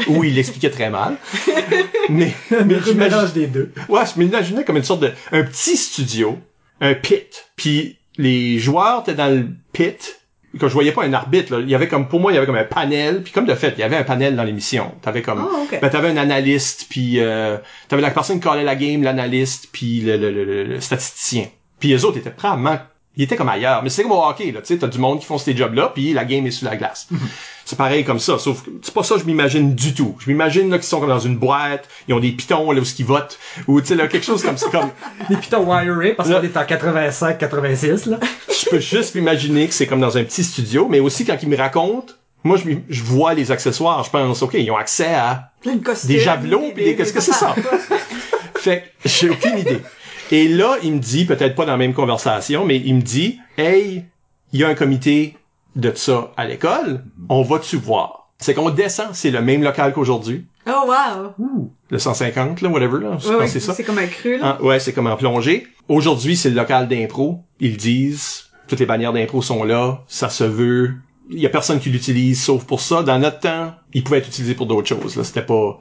Ou 0.08 0.24
il 0.24 0.34
l'expliquait 0.34 0.70
très 0.70 0.90
mal. 0.90 1.16
mais, 2.08 2.32
mais 2.50 2.76
j'imagine- 2.84 2.96
mélange 2.98 3.32
des 3.32 3.46
deux. 3.46 3.72
Ouais, 3.88 4.02
je 4.06 4.18
m'imaginais 4.18 4.64
comme 4.64 4.76
une 4.76 4.84
sorte 4.84 5.00
de 5.00 5.12
un 5.32 5.42
petit 5.44 5.76
studio, 5.76 6.38
un 6.80 6.94
pit. 6.94 7.46
Puis 7.56 7.98
les 8.16 8.58
joueurs 8.58 9.02
étaient 9.02 9.14
dans 9.14 9.28
le 9.34 9.46
pit. 9.72 10.18
Quand 10.60 10.68
je 10.68 10.74
voyais 10.74 10.92
pas 10.92 11.04
un 11.04 11.12
arbitre, 11.14 11.52
là, 11.54 11.60
il 11.62 11.70
y 11.70 11.74
avait 11.74 11.88
comme 11.88 12.08
pour 12.08 12.20
moi 12.20 12.30
il 12.30 12.34
y 12.34 12.38
avait 12.38 12.46
comme 12.46 12.56
un 12.56 12.64
panel. 12.64 13.22
Puis 13.22 13.32
comme 13.32 13.46
de 13.46 13.54
fait, 13.54 13.72
il 13.76 13.80
y 13.80 13.82
avait 13.84 13.96
un 13.96 14.02
panel 14.02 14.36
dans 14.36 14.44
l'émission. 14.44 14.92
T'avais 15.00 15.22
comme 15.22 15.38
Ah, 15.50 15.62
ok. 15.62 15.78
ben, 15.80 15.88
t'avais 15.88 16.08
un 16.08 16.16
analyste, 16.18 16.86
puis 16.90 17.20
euh, 17.20 17.56
t'avais 17.88 18.02
la 18.02 18.10
personne 18.10 18.38
qui 18.40 18.46
collait 18.48 18.62
la 18.64 18.76
game, 18.76 19.02
l'analyste, 19.02 19.68
puis 19.72 20.00
le, 20.00 20.16
le, 20.18 20.30
le, 20.30 20.44
le- 20.44 20.64
le 20.64 20.80
statisticien. 20.80 21.46
Puis 21.80 21.88
les 21.88 22.04
autres 22.04 22.18
étaient 22.18 22.30
probablement 22.30 22.78
ils 23.16 23.24
étaient 23.24 23.36
comme 23.36 23.48
ailleurs, 23.48 23.82
mais 23.82 23.90
c'est 23.90 24.02
comme 24.02 24.12
au 24.12 24.24
hockey, 24.24 24.52
là, 24.52 24.60
tu 24.60 24.68
sais, 24.68 24.78
t'as 24.78 24.86
du 24.86 24.98
monde 24.98 25.20
qui 25.20 25.26
font 25.26 25.36
ces 25.36 25.54
jobs-là, 25.54 25.92
puis 25.94 26.14
la 26.14 26.24
game 26.24 26.46
est 26.46 26.50
sous 26.50 26.64
la 26.64 26.76
glace. 26.76 27.08
C'est 27.66 27.76
pareil 27.76 28.04
comme 28.04 28.18
ça, 28.18 28.38
sauf 28.38 28.62
que 28.62 28.70
c'est 28.82 28.94
pas 28.94 29.02
ça 29.02 29.16
que 29.16 29.20
je 29.20 29.26
m'imagine 29.26 29.74
du 29.74 29.94
tout. 29.94 30.16
Je 30.18 30.30
m'imagine 30.30 30.70
là 30.70 30.78
qu'ils 30.78 30.86
sont 30.86 30.98
comme 30.98 31.10
dans 31.10 31.18
une 31.18 31.36
boîte, 31.36 31.88
ils 32.08 32.14
ont 32.14 32.20
des 32.20 32.32
pitons 32.32 32.72
là 32.72 32.80
où 32.80 32.84
ils 32.98 33.04
votent, 33.04 33.38
ou 33.68 33.80
tu 33.80 33.88
sais 33.88 33.94
là 33.96 34.08
quelque 34.08 34.24
chose 34.24 34.42
comme 34.42 34.56
ça, 34.56 34.68
comme 34.70 34.90
Les 35.30 35.36
pitons 35.36 35.64
wirés 35.64 36.14
parce 36.14 36.30
qu'on 36.30 36.42
est 36.42 36.56
en 36.56 36.62
85-86, 36.62 38.08
là. 38.08 38.18
je 38.48 38.70
peux 38.70 38.80
juste 38.80 39.14
m'imaginer 39.14 39.68
que 39.68 39.74
c'est 39.74 39.86
comme 39.86 40.00
dans 40.00 40.16
un 40.16 40.24
petit 40.24 40.42
studio, 40.42 40.88
mais 40.88 41.00
aussi 41.00 41.24
quand 41.26 41.36
ils 41.42 41.48
me 41.48 41.56
racontent, 41.56 42.14
moi 42.44 42.56
je, 42.56 42.70
je 42.88 43.02
vois 43.02 43.34
les 43.34 43.52
accessoires, 43.52 44.02
je 44.04 44.10
pense 44.10 44.42
ok, 44.42 44.54
ils 44.54 44.70
ont 44.70 44.76
accès 44.76 45.14
à 45.14 45.50
Plein 45.60 45.76
de 45.76 45.84
costumes. 45.84 46.08
des 46.08 46.18
javelots 46.18 46.72
puis 46.74 46.84
des 46.84 46.96
qu'est-ce 46.96 47.12
que 47.12 47.20
c'est 47.20 47.32
ça? 47.32 47.54
Fait 48.56 48.92
que 49.02 49.08
j'ai 49.08 49.28
aucune 49.28 49.58
idée. 49.58 49.82
Et 50.32 50.48
là, 50.48 50.76
il 50.82 50.94
me 50.94 50.98
dit, 50.98 51.26
peut-être 51.26 51.54
pas 51.54 51.66
dans 51.66 51.72
la 51.72 51.78
même 51.78 51.92
conversation, 51.94 52.64
mais 52.64 52.78
il 52.84 52.94
me 52.96 53.02
dit, 53.02 53.38
hey, 53.58 54.04
il 54.52 54.60
y 54.60 54.64
a 54.64 54.68
un 54.68 54.74
comité 54.74 55.36
de 55.76 55.92
ça 55.94 56.32
à 56.36 56.46
l'école, 56.46 57.04
on 57.28 57.42
va-tu 57.42 57.76
voir? 57.76 58.30
C'est 58.38 58.54
qu'on 58.54 58.70
descend, 58.70 59.08
c'est 59.12 59.30
le 59.30 59.40
même 59.42 59.62
local 59.62 59.92
qu'aujourd'hui, 59.92 60.46
Oh, 60.66 60.86
wow. 60.86 61.70
le 61.90 61.98
150, 61.98 62.60
là, 62.60 62.68
whatever, 62.68 63.00
là, 63.00 63.18
je 63.18 63.28
pense 63.28 63.50
c'est 63.50 63.60
ça. 63.60 63.74
c'est 63.74 63.82
comme 63.84 63.98
un 63.98 64.06
cru, 64.06 64.38
là. 64.38 64.58
Ah, 64.58 64.62
ouais, 64.64 64.78
c'est 64.80 64.92
comme 64.92 65.08
en 65.08 65.16
plongée. 65.16 65.66
Aujourd'hui, 65.88 66.36
c'est 66.36 66.50
le 66.50 66.56
local 66.56 66.86
d'impro. 66.88 67.40
Ils 67.60 67.72
le 67.72 67.76
disent. 67.76 68.44
Toutes 68.68 68.78
les 68.78 68.86
bannières 68.86 69.12
d'impro 69.12 69.42
sont 69.42 69.64
là. 69.64 70.02
Ça 70.06 70.28
se 70.28 70.44
veut. 70.44 70.94
Il 71.30 71.40
y 71.40 71.46
a 71.46 71.48
personne 71.48 71.80
qui 71.80 71.90
l'utilise 71.90 72.42
sauf 72.42 72.64
pour 72.64 72.80
ça. 72.80 73.02
Dans 73.02 73.18
notre 73.18 73.40
temps, 73.40 73.74
il 73.92 74.04
pouvait 74.04 74.18
être 74.18 74.28
utilisé 74.28 74.54
pour 74.54 74.66
d'autres 74.66 74.86
choses. 74.88 75.16
Là, 75.16 75.24
c'était 75.24 75.42
pas. 75.42 75.80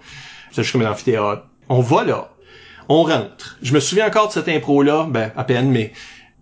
C'était 0.49 0.63
juste 0.63 0.71
comme 0.73 0.81
un 0.81 0.89
amphithéâtre. 0.91 1.43
On 1.69 1.81
va 1.81 2.03
là. 2.03 2.31
On 2.93 3.03
rentre. 3.03 3.57
Je 3.61 3.73
me 3.73 3.79
souviens 3.79 4.07
encore 4.07 4.27
de 4.27 4.33
cette 4.33 4.49
impro-là, 4.49 5.07
ben 5.09 5.31
à 5.37 5.45
peine, 5.45 5.71
mais 5.71 5.93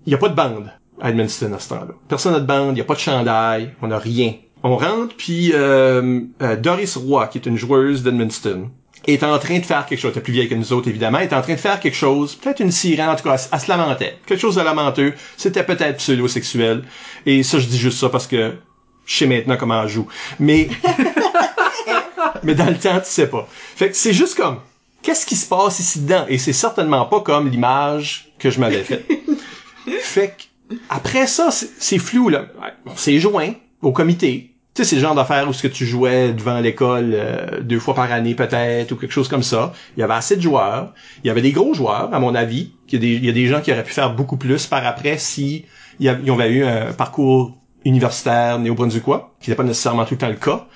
il 0.08 0.12
y 0.12 0.16
a 0.16 0.18
pas 0.18 0.30
de 0.30 0.34
bande 0.34 0.74
à 1.00 1.12
Edmundston 1.12 1.54
à 1.54 1.60
ce 1.60 1.70
temps-là. 1.70 1.94
Personne 2.08 2.34
n'a 2.34 2.40
de 2.40 2.48
bande, 2.48 2.76
il 2.76 2.80
y 2.80 2.82
a 2.82 2.86
pas 2.86 2.96
de 2.96 3.00
chandail, 3.00 3.76
on 3.84 3.92
a 3.92 4.00
rien. 4.00 4.34
On 4.64 4.76
rentre, 4.76 5.16
puis 5.16 5.52
euh, 5.54 6.22
euh, 6.42 6.56
Doris 6.56 6.98
Roy, 6.98 7.28
qui 7.28 7.38
est 7.38 7.46
une 7.46 7.56
joueuse 7.56 8.02
d'Edmundston, 8.02 8.72
est 9.06 9.22
en 9.24 9.38
train 9.38 9.60
de 9.60 9.64
faire 9.64 9.86
quelque 9.86 10.00
chose. 10.00 10.12
Elle 10.16 10.22
est 10.22 10.24
plus 10.24 10.34
vieille 10.34 10.50
que 10.50 10.56
nous 10.56 10.74
autres, 10.74 10.88
évidemment. 10.88 11.20
est 11.20 11.34
en 11.34 11.42
train 11.44 11.54
de 11.54 11.60
faire 11.60 11.80
quelque 11.80 11.96
chose. 11.96 12.34
Peut-être 12.34 12.62
une 12.62 12.72
sirène, 12.72 13.10
en 13.10 13.16
tout 13.16 13.26
cas, 13.26 13.36
elle, 13.36 13.50
elle 13.54 13.60
se 13.60 13.70
lamentait. 13.70 14.18
Quelque 14.26 14.42
chose 14.42 14.56
de 14.56 14.62
lamenteux. 14.62 15.14
C'était 15.38 15.64
peut-être 15.64 15.98
pseudo-sexuel. 15.98 16.82
Et 17.28 17.44
ça, 17.44 17.60
je 17.60 17.68
dis 17.68 17.78
juste 17.78 18.00
ça 18.00 18.10
parce 18.10 18.26
que 18.26 18.56
je 19.06 19.18
sais 19.18 19.28
maintenant 19.28 19.56
comment 19.56 19.84
elle 19.84 19.88
joue. 19.88 20.08
Mais, 20.40 20.68
mais 22.44 22.56
dans 22.56 22.66
le 22.66 22.80
temps, 22.80 22.98
tu 22.98 23.06
sais 23.06 23.28
pas. 23.28 23.48
Fait 23.76 23.90
que 23.90 23.96
c'est 23.96 24.14
juste 24.14 24.36
comme, 24.36 24.58
qu'est-ce 25.02 25.26
qui 25.26 25.36
se 25.36 25.48
passe 25.48 25.80
ici 25.80 26.02
dedans? 26.02 26.26
Et 26.28 26.38
c'est 26.38 26.54
certainement 26.54 27.06
pas 27.06 27.22
comme 27.22 27.50
l'image 27.50 28.32
que 28.40 28.50
je 28.50 28.60
m'avais 28.60 28.84
faite. 28.84 29.06
fait 30.02 30.36
que, 30.70 30.76
après 30.90 31.28
ça, 31.28 31.50
c'est 31.52 31.98
flou, 31.98 32.30
là. 32.30 32.46
On 32.86 32.96
s'est 32.96 33.20
joint 33.20 33.54
au 33.82 33.92
comité. 33.92 34.56
Tu 34.76 34.84
sais, 34.84 34.90
c'est 34.92 34.96
le 34.98 35.02
genre 35.02 35.16
d'affaires 35.16 35.50
où 35.50 35.54
ce 35.54 35.64
que 35.64 35.68
tu 35.68 35.86
jouais 35.86 36.32
devant 36.32 36.60
l'école 36.60 37.12
euh, 37.14 37.60
deux 37.62 37.80
fois 37.80 37.96
par 37.96 38.12
année 38.12 38.36
peut-être 38.36 38.92
ou 38.92 38.96
quelque 38.96 39.12
chose 39.12 39.28
comme 39.28 39.44
ça. 39.44 39.74
Il 39.98 40.00
y 40.00 40.04
avait 40.04 40.14
assez 40.14 40.36
de 40.38 40.42
joueurs. 40.42 40.94
Il 41.24 41.28
y 41.28 41.30
avait 41.32 41.42
des 41.42 41.52
gros 41.52 41.74
joueurs, 41.74 42.14
à 42.14 42.20
mon 42.20 42.36
avis. 42.36 42.72
Il 42.88 42.94
y 42.94 42.98
a 42.98 43.00
des, 43.00 43.14
il 43.16 43.26
y 43.26 43.30
a 43.30 43.34
des 43.34 43.48
gens 43.48 43.62
qui 43.62 43.72
auraient 43.72 43.84
pu 43.84 43.94
faire 43.94 44.14
beaucoup 44.14 44.38
plus 44.38 44.68
par 44.68 44.86
après 44.86 45.18
si 45.18 45.66
il 46.00 46.06
y 46.06 46.10
avait- 46.10 46.22
ils 46.24 46.32
avaient 46.32 46.50
eu 46.52 46.64
un 46.64 46.94
parcours 46.94 47.58
universitaire 47.84 48.60
néo-brunswickois, 48.60 49.34
qui 49.42 49.50
n'était 49.50 49.58
pas 49.58 49.64
nécessairement 49.68 50.06
tout 50.06 50.14
le 50.14 50.18
temps 50.20 50.30
le 50.30 50.36
cas. 50.36 50.68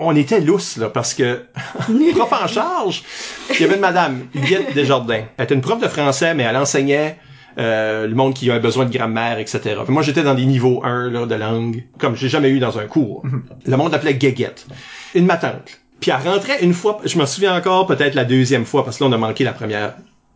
On 0.00 0.14
était 0.16 0.40
lousse, 0.40 0.76
là, 0.76 0.88
parce 0.88 1.14
que 1.14 1.44
prof 2.14 2.32
en 2.32 2.46
charge, 2.46 3.02
il 3.50 3.60
y 3.60 3.64
avait 3.64 3.74
une 3.74 3.80
madame, 3.80 4.26
Huguette 4.34 4.74
Desjardins. 4.74 5.24
Elle 5.36 5.44
était 5.44 5.54
une 5.54 5.60
prof 5.60 5.80
de 5.80 5.88
français, 5.88 6.34
mais 6.34 6.44
elle 6.44 6.56
enseignait 6.56 7.18
euh, 7.58 8.06
le 8.06 8.14
monde 8.14 8.34
qui 8.34 8.50
avait 8.50 8.60
besoin 8.60 8.84
de 8.84 8.92
grammaire, 8.92 9.38
etc. 9.38 9.80
Puis 9.84 9.92
moi, 9.92 10.02
j'étais 10.02 10.22
dans 10.22 10.34
des 10.34 10.46
niveaux 10.46 10.82
1 10.84 11.10
là, 11.10 11.26
de 11.26 11.34
langue, 11.34 11.84
comme 11.98 12.16
j'ai 12.16 12.28
jamais 12.28 12.50
eu 12.50 12.58
dans 12.58 12.78
un 12.78 12.86
cours. 12.86 13.22
Le 13.66 13.76
monde 13.76 13.94
appelait 13.94 14.14
guéguette. 14.14 14.66
Une 15.14 15.26
matante. 15.26 15.80
Puis 16.00 16.12
elle 16.12 16.28
rentrait 16.28 16.62
une 16.62 16.74
fois, 16.74 17.00
je 17.04 17.18
me 17.18 17.26
souviens 17.26 17.56
encore 17.56 17.86
peut-être 17.86 18.14
la 18.14 18.24
deuxième 18.24 18.64
fois, 18.64 18.84
parce 18.84 18.98
que 18.98 19.04
là, 19.04 19.10
on 19.10 19.12
a 19.12 19.18
manqué 19.18 19.44
la 19.44 19.52
première 19.52 19.94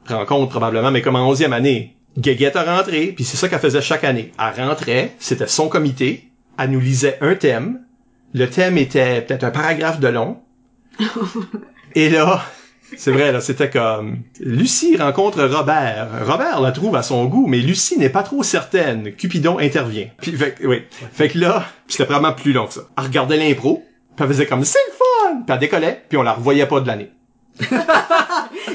rencontre 0.08 0.50
probablement, 0.50 0.90
mais 0.90 1.02
comme 1.02 1.16
en 1.16 1.28
onzième 1.28 1.52
année. 1.52 1.96
Guéguette 2.18 2.56
a 2.56 2.76
rentré, 2.76 3.06
puis 3.06 3.24
c'est 3.24 3.36
ça 3.36 3.48
qu'elle 3.48 3.60
faisait 3.60 3.80
chaque 3.80 4.04
année. 4.04 4.32
Elle 4.38 4.64
rentrait, 4.64 5.14
c'était 5.18 5.46
son 5.46 5.68
comité, 5.68 6.28
elle 6.58 6.70
nous 6.70 6.80
lisait 6.80 7.18
un 7.20 7.34
thème. 7.34 7.80
Le 8.34 8.48
thème 8.48 8.78
était 8.78 9.20
peut-être 9.22 9.44
un 9.44 9.50
paragraphe 9.50 10.00
de 10.00 10.08
long. 10.08 10.38
Et 11.94 12.08
là, 12.08 12.42
c'est 12.96 13.10
vrai, 13.10 13.32
là, 13.32 13.40
c'était 13.40 13.70
comme 13.70 14.18
Lucie 14.40 14.96
rencontre 14.96 15.42
Robert. 15.44 16.08
Robert 16.26 16.60
la 16.60 16.72
trouve 16.72 16.96
à 16.96 17.02
son 17.02 17.26
goût, 17.26 17.46
mais 17.46 17.58
Lucie 17.58 17.98
n'est 17.98 18.08
pas 18.08 18.22
trop 18.22 18.42
certaine. 18.42 19.12
Cupidon 19.12 19.58
intervient. 19.58 20.08
Puis, 20.20 20.32
fait, 20.32 20.56
oui. 20.64 20.82
Fait 21.12 21.28
que 21.28 21.38
là, 21.38 21.64
c'était 21.88 22.04
vraiment 22.04 22.32
plus 22.32 22.52
long 22.52 22.66
que 22.66 22.74
ça. 22.74 22.82
Elle 22.98 23.04
regardait 23.04 23.36
l'impro, 23.36 23.82
puis 24.16 24.24
elle 24.24 24.28
faisait 24.28 24.46
comme 24.46 24.64
c'est 24.64 24.78
le 24.88 24.92
fun, 24.94 25.36
puis 25.46 25.52
elle 25.54 25.58
décollait, 25.58 26.02
puis 26.08 26.18
on 26.18 26.22
la 26.22 26.32
revoyait 26.32 26.66
pas 26.66 26.80
de 26.80 26.86
l'année. 26.86 27.10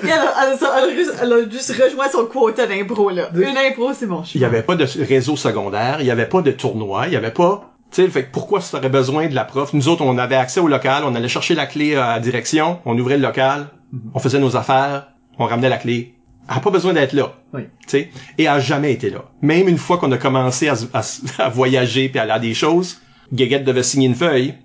Elle, 0.04 0.12
a, 0.12 0.34
elle, 0.44 0.64
a, 0.66 0.78
elle 0.78 0.90
a 0.92 0.96
juste- 0.96 1.14
elle 1.22 1.34
a 1.34 1.50
juste 1.50 1.72
rejoint 1.72 2.10
son 2.10 2.26
quota 2.26 2.68
d'impro, 2.68 3.10
là. 3.10 3.30
Une 3.34 3.58
impro, 3.58 3.94
c'est 3.94 4.06
bon. 4.06 4.24
Il 4.36 4.42
y 4.42 4.46
avait 4.46 4.62
pas 4.62 4.76
de 4.76 4.86
réseau 5.04 5.36
secondaire, 5.36 5.98
il 6.02 6.06
y 6.06 6.12
avait 6.12 6.28
pas 6.28 6.42
de 6.42 6.52
tournoi, 6.52 7.08
il 7.08 7.14
y 7.14 7.16
avait 7.16 7.32
pas 7.32 7.74
tu 7.91 8.03
sais, 8.03 8.10
fait 8.10 8.25
que 8.25 8.32
pourquoi 8.32 8.62
ça 8.62 8.77
aurait 8.77 8.89
besoin 8.89 9.27
de 9.27 9.36
la 9.36 9.46
prof? 9.46 9.74
Nous 9.74 9.88
autres, 9.88 10.03
on 10.03 10.17
avait 10.17 10.36
accès 10.36 10.60
au 10.60 10.67
local, 10.67 11.03
on 11.06 11.15
allait 11.15 11.27
chercher 11.27 11.56
la 11.56 11.65
clé 11.65 11.96
à 11.96 12.15
la 12.15 12.20
direction, 12.20 12.79
on 12.86 12.98
ouvrait 12.98 13.17
le 13.17 13.24
local, 13.24 13.67
on 14.13 14.20
faisait 14.20 14.39
nos 14.39 14.56
affaires, 14.58 15.08
on 15.39 15.46
ramenait 15.46 15.70
la 15.70 15.77
clé. 15.77 16.13
Elle 16.50 16.58
a 16.58 16.60
pas 16.60 16.70
besoin 16.70 16.94
d'être 16.94 17.13
là. 17.13 17.34
Oui. 17.53 17.63
Tu 17.82 17.88
sais, 17.88 18.10
et 18.38 18.44
elle 18.44 18.48
a 18.48 18.60
jamais 18.60 18.94
été 18.94 19.10
là. 19.10 19.25
Même 19.41 19.67
une 19.67 19.77
fois 19.77 19.98
qu'on 19.98 20.12
a 20.12 20.17
commencé 20.17 20.70
à, 20.70 20.75
à 21.39 21.50
voyager 21.50 22.10
puis 22.10 22.20
à 22.20 22.24
aller 22.24 22.32
à 22.32 22.39
des 22.39 22.53
choses, 22.53 23.01
Guéguette 23.34 23.63
devait 23.63 23.84
signer 23.84 24.08
une 24.08 24.15
feuille. 24.15 24.56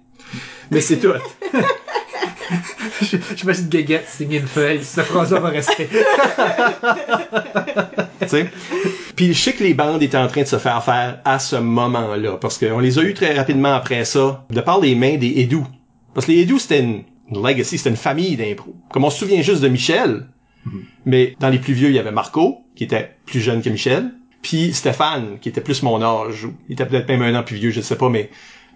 Mais 0.71 0.81
c'est 0.81 0.99
tout. 0.99 1.13
J'imagine 3.37 3.69
Guéguette 3.69 4.09
signer 4.09 4.39
une 4.39 4.47
feuille, 4.47 4.83
cette 4.83 5.07
phrase-là 5.07 5.41
va 5.41 5.49
rester. 5.49 5.89
tu 8.21 8.29
sais. 8.29 8.51
Puis 9.17 9.33
je 9.33 9.39
sais 9.39 9.53
que 9.53 9.63
les 9.63 9.75
bandes 9.75 10.03
étaient 10.03 10.17
en 10.17 10.29
train 10.29 10.43
de 10.43 10.47
se 10.47 10.59
faire 10.59 10.83
faire 10.83 11.21
à 11.25 11.39
ce 11.39 11.57
moment-là, 11.57 12.37
parce 12.39 12.59
qu'on 12.59 12.79
les 12.79 12.99
a 12.99 13.03
eu 13.03 13.15
très 13.15 13.35
rapidement 13.35 13.75
après 13.75 14.05
ça, 14.05 14.47
de 14.51 14.61
par 14.61 14.81
les 14.81 14.95
mains 14.95 15.17
des 15.17 15.41
Edu. 15.41 15.59
Parce 16.15 16.27
que 16.27 16.33
les 16.33 16.41
Edu, 16.41 16.59
c'était 16.59 16.81
une, 16.81 17.03
une 17.31 17.47
legacy, 17.47 17.79
c'était 17.79 17.91
une 17.91 17.97
famille 17.97 18.37
d'impro. 18.37 18.75
Comme 18.91 19.05
on 19.05 19.11
se 19.11 19.19
souvient 19.19 19.43
juste 19.43 19.63
de 19.63 19.69
Michel, 19.69 20.27
mais 21.05 21.37
dans 21.41 21.49
les 21.49 21.59
plus 21.59 21.75
vieux, 21.75 21.89
il 21.89 21.95
y 21.95 21.99
avait 21.99 22.13
Marco, 22.13 22.61
qui 22.75 22.85
était 22.85 23.17
plus 23.27 23.41
jeune 23.41 23.63
que 23.63 23.71
Michel, 23.71 24.13
puis 24.43 24.73
Stéphane, 24.73 25.39
qui 25.41 25.49
était 25.49 25.61
plus 25.61 25.83
mon 25.83 26.03
âge, 26.03 26.45
ou 26.45 26.55
il 26.69 26.75
était 26.75 26.87
peut-être 26.87 27.09
même 27.09 27.23
un 27.23 27.39
an 27.39 27.43
plus 27.43 27.57
vieux, 27.57 27.71
je 27.71 27.81
sais 27.81 27.97
pas, 27.97 28.09
mais 28.09 28.31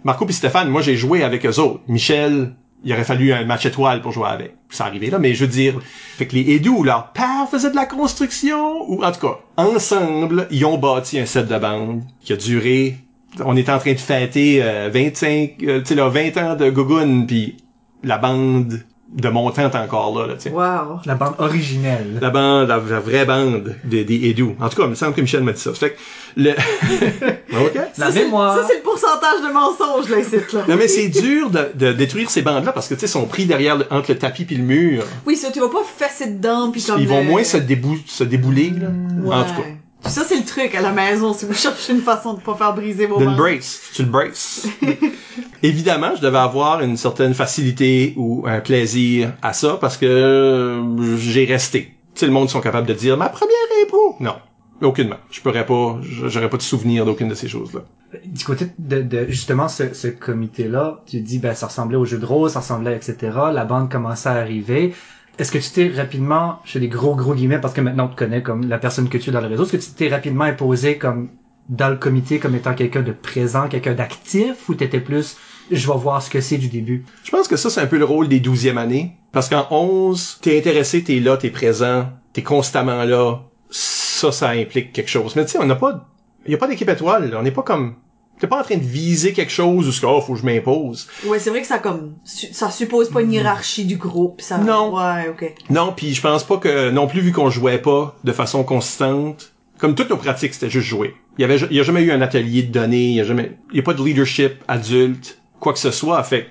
Marco 0.04 0.24
puis 0.24 0.34
Stéphane, 0.34 0.68
moi 0.68 0.82
j'ai 0.82 0.96
joué 0.96 1.22
avec 1.24 1.44
eux 1.46 1.58
autres. 1.58 1.80
Michel, 1.88 2.54
il 2.84 2.92
aurait 2.92 3.04
fallu 3.04 3.32
un 3.32 3.44
match 3.44 3.66
étoile 3.66 4.00
pour 4.00 4.12
jouer 4.12 4.28
avec. 4.28 4.54
Ça 4.70 4.86
arrivait 4.86 5.10
là, 5.10 5.18
mais 5.18 5.34
je 5.34 5.44
veux 5.44 5.50
dire, 5.50 5.80
fait 5.82 6.26
que 6.26 6.34
les 6.34 6.54
Edu, 6.54 6.84
leur 6.84 7.12
père 7.12 7.48
faisait 7.50 7.70
de 7.70 7.76
la 7.76 7.86
construction, 7.86 8.90
ou 8.90 9.02
en 9.02 9.12
tout 9.12 9.20
cas, 9.20 9.38
ensemble, 9.56 10.46
ils 10.50 10.64
ont 10.64 10.78
bâti 10.78 11.18
un 11.18 11.26
set 11.26 11.48
de 11.48 11.58
bande 11.58 12.02
qui 12.20 12.32
a 12.32 12.36
duré, 12.36 12.98
on 13.44 13.56
était 13.56 13.72
en 13.72 13.78
train 13.78 13.92
de 13.92 13.98
fêter 13.98 14.60
euh, 14.62 14.90
25, 14.92 15.54
euh, 15.62 15.80
tu 15.80 15.86
sais 15.86 15.94
là, 15.94 16.08
20 16.08 16.36
ans 16.36 16.56
de 16.56 16.70
Gogun, 16.70 17.26
puis 17.26 17.56
la 18.02 18.18
bande 18.18 18.80
de 19.12 19.28
mon 19.28 19.50
temps 19.50 19.70
est 19.70 19.76
encore 19.76 20.18
là, 20.18 20.26
là 20.26 20.34
tu 20.34 20.42
sais. 20.42 20.50
Wow. 20.50 21.00
La 21.04 21.14
bande 21.14 21.34
originelle. 21.38 22.18
La 22.20 22.30
bande, 22.30 22.68
la, 22.68 22.76
la 22.76 23.00
vraie 23.00 23.24
bande 23.24 23.76
des, 23.84 24.04
des 24.04 24.28
Edu. 24.28 24.56
En 24.60 24.68
tout 24.68 24.76
cas, 24.76 24.84
il 24.84 24.90
me 24.90 24.94
semble 24.94 25.14
que 25.14 25.20
Michel 25.20 25.42
m'a 25.42 25.52
dit 25.52 25.60
ça. 25.60 25.72
Fait 25.72 25.92
que 25.92 25.98
le... 26.36 26.54
OK? 27.64 27.74
La 27.74 28.06
Ça, 28.06 28.12
c'est- 28.12 28.24
mémoire. 28.24 28.56
Ça, 28.56 28.66
c'est 28.68 28.76
le 28.76 28.82
pourcentage 28.82 29.40
de 29.46 29.52
mensonges, 29.52 30.08
là, 30.10 30.18
ici, 30.20 30.36
là. 30.52 30.64
Non, 30.68 30.76
mais 30.76 30.88
c'est 30.88 31.08
dur 31.08 31.50
de, 31.50 31.70
de 31.74 31.92
détruire 31.92 32.30
ces 32.30 32.42
bandes-là 32.42 32.72
parce 32.72 32.88
que, 32.88 32.94
tu 32.94 33.00
sais, 33.00 33.06
sont 33.06 33.26
pris 33.26 33.46
derrière, 33.46 33.76
le- 33.76 33.86
entre 33.90 34.12
le 34.12 34.18
tapis 34.18 34.44
puis 34.44 34.56
le 34.56 34.64
mur. 34.64 35.04
Oui, 35.26 35.36
ça, 35.36 35.50
tu 35.50 35.60
vas 35.60 35.68
pas 35.68 35.82
fesser 35.96 36.26
dedans, 36.30 36.70
puis 36.70 36.82
comme 36.82 37.00
Ils 37.00 37.08
vont 37.08 37.20
le- 37.22 37.26
moins 37.30 37.44
se, 37.44 37.56
débou 37.56 37.96
se 38.06 38.24
débouler, 38.24 38.70
là. 38.70 38.88
Ouais. 39.22 39.34
En 39.34 39.44
tout 39.44 39.54
cas. 39.54 39.68
Ça, 40.10 40.22
c'est 40.28 40.36
le 40.36 40.44
truc 40.44 40.72
à 40.76 40.82
la 40.82 40.92
maison, 40.92 41.34
si 41.34 41.46
vous 41.46 41.54
cherchez 41.54 41.92
une 41.92 42.00
façon 42.02 42.34
de 42.34 42.40
pas 42.40 42.54
faire 42.54 42.72
briser 42.74 43.06
vos 43.06 43.16
De 43.16 43.24
le 43.24 43.26
bandes. 43.30 43.36
brace. 43.38 43.80
Tu 43.92 44.02
le 44.02 44.08
braces. 44.08 44.66
Évidemment, 45.62 46.12
je 46.16 46.20
devais 46.22 46.38
avoir 46.38 46.80
une 46.80 46.96
certaine 46.96 47.34
facilité 47.34 48.14
ou 48.16 48.44
un 48.46 48.60
plaisir 48.60 49.32
à 49.42 49.52
ça 49.52 49.78
parce 49.80 49.96
que 49.96 50.06
euh, 50.06 51.16
j'ai 51.18 51.44
resté. 51.44 51.92
Tu 52.14 52.20
sais, 52.20 52.26
le 52.26 52.32
monde 52.32 52.48
sont 52.50 52.60
capables 52.60 52.86
de 52.86 52.94
dire 52.94 53.16
ma 53.16 53.28
première 53.28 53.56
impro. 53.84 54.16
Non. 54.20 54.36
Aucunement. 54.82 55.16
Je 55.30 55.40
pourrais 55.40 55.64
pas, 55.64 55.98
j'aurais 56.02 56.50
pas 56.50 56.56
de 56.56 56.62
souvenir 56.62 57.06
d'aucune 57.06 57.28
de 57.28 57.34
ces 57.34 57.48
choses-là. 57.48 57.80
Du 58.24 58.44
côté 58.44 58.66
de, 58.78 59.00
de 59.02 59.26
justement 59.28 59.68
ce, 59.68 59.94
ce 59.94 60.08
comité-là, 60.08 61.02
tu 61.06 61.20
dis 61.20 61.38
ben 61.38 61.54
ça 61.54 61.66
ressemblait 61.66 61.96
au 61.96 62.04
jeu 62.04 62.18
de 62.18 62.26
rôle, 62.26 62.50
ça 62.50 62.60
ressemblait 62.60 62.94
etc. 62.94 63.16
La 63.52 63.64
bande 63.64 63.90
commençait 63.90 64.28
à 64.28 64.34
arriver. 64.34 64.94
Est-ce 65.38 65.52
que 65.52 65.58
tu 65.58 65.70
t'es 65.70 65.88
rapidement, 65.88 66.60
je 66.64 66.72
fais 66.72 66.80
des 66.80 66.88
gros 66.88 67.14
gros 67.14 67.34
guillemets 67.34 67.60
parce 67.60 67.74
que 67.74 67.80
maintenant 67.80 68.06
on 68.06 68.08
te 68.08 68.16
connaît 68.16 68.42
comme 68.42 68.68
la 68.68 68.78
personne 68.78 69.08
que 69.08 69.18
tu 69.18 69.30
es 69.30 69.32
dans 69.32 69.40
le 69.40 69.48
réseau, 69.48 69.64
est-ce 69.64 69.72
que 69.72 69.76
tu 69.76 69.90
t'es 69.90 70.08
rapidement 70.08 70.44
imposé 70.44 70.98
comme 70.98 71.28
dans 71.68 71.88
le 71.88 71.96
comité 71.96 72.38
comme 72.38 72.54
étant 72.54 72.74
quelqu'un 72.74 73.02
de 73.02 73.12
présent, 73.12 73.68
quelqu'un 73.68 73.94
d'actif 73.94 74.68
ou 74.68 74.74
t'étais 74.74 75.00
plus 75.00 75.36
je 75.70 75.86
vais 75.86 75.98
voir 75.98 76.22
ce 76.22 76.30
que 76.30 76.40
c'est 76.40 76.58
du 76.58 76.68
début? 76.68 77.04
Je 77.24 77.30
pense 77.30 77.48
que 77.48 77.56
ça, 77.56 77.70
c'est 77.70 77.80
un 77.80 77.86
peu 77.86 77.98
le 77.98 78.04
rôle 78.04 78.28
des 78.28 78.40
douzièmes 78.40 78.78
années. 78.78 79.16
Parce 79.32 79.48
qu'en 79.48 79.66
11, 79.70 80.38
t'es 80.40 80.58
intéressé, 80.58 81.02
t'es 81.02 81.18
là, 81.18 81.36
t'es 81.36 81.50
présent, 81.50 82.08
t'es 82.32 82.42
constamment 82.42 83.04
là. 83.04 83.40
Ça, 83.70 84.32
ça 84.32 84.50
implique 84.50 84.92
quelque 84.92 85.10
chose. 85.10 85.36
Mais 85.36 85.44
tu 85.44 85.52
sais, 85.52 85.58
on 85.58 85.66
n'a 85.66 85.76
pas, 85.76 86.08
il 86.46 86.52
y 86.52 86.54
a 86.54 86.58
pas 86.58 86.68
d'équipe 86.68 86.88
étoile. 86.88 87.30
là. 87.30 87.38
On 87.38 87.42
n'est 87.42 87.50
pas 87.50 87.62
comme, 87.62 87.96
t'es 88.38 88.46
pas 88.46 88.60
en 88.60 88.62
train 88.62 88.76
de 88.76 88.84
viser 88.84 89.32
quelque 89.32 89.52
chose 89.52 89.88
ou 89.88 89.92
ce 89.92 90.04
oh, 90.06 90.20
faut 90.20 90.34
que 90.34 90.40
je 90.40 90.44
m'impose. 90.44 91.08
Ouais, 91.24 91.38
c'est 91.38 91.50
vrai 91.50 91.60
que 91.60 91.66
ça 91.66 91.78
comme, 91.78 92.16
ça 92.24 92.70
suppose 92.70 93.10
pas 93.10 93.22
une 93.22 93.32
hiérarchie 93.32 93.84
du 93.84 93.96
groupe, 93.96 94.40
ça. 94.40 94.58
Non. 94.58 94.94
Ouais, 94.96 95.28
ok. 95.28 95.54
Non, 95.70 95.92
puis 95.96 96.14
je 96.14 96.20
pense 96.20 96.44
pas 96.44 96.58
que, 96.58 96.90
non 96.90 97.06
plus 97.06 97.20
vu 97.20 97.32
qu'on 97.32 97.50
jouait 97.50 97.78
pas 97.78 98.16
de 98.24 98.32
façon 98.32 98.64
consistante, 98.64 99.52
comme 99.78 99.94
toutes 99.94 100.10
nos 100.10 100.16
pratiques, 100.16 100.54
c'était 100.54 100.70
juste 100.70 100.86
jouer. 100.86 101.14
Il 101.38 101.42
y 101.42 101.44
avait, 101.44 101.58
il 101.70 101.76
y 101.76 101.80
a 101.80 101.82
jamais 101.82 102.02
eu 102.02 102.12
un 102.12 102.22
atelier 102.22 102.62
de 102.62 102.72
données, 102.72 103.08
il 103.08 103.14
y 103.14 103.20
a 103.20 103.24
jamais, 103.24 103.58
il 103.70 103.76
y 103.76 103.80
a 103.80 103.82
pas 103.82 103.94
de 103.94 104.02
leadership 104.02 104.64
adulte, 104.68 105.38
quoi 105.60 105.72
que 105.72 105.78
ce 105.78 105.90
soit. 105.90 106.22
Fait 106.22 106.48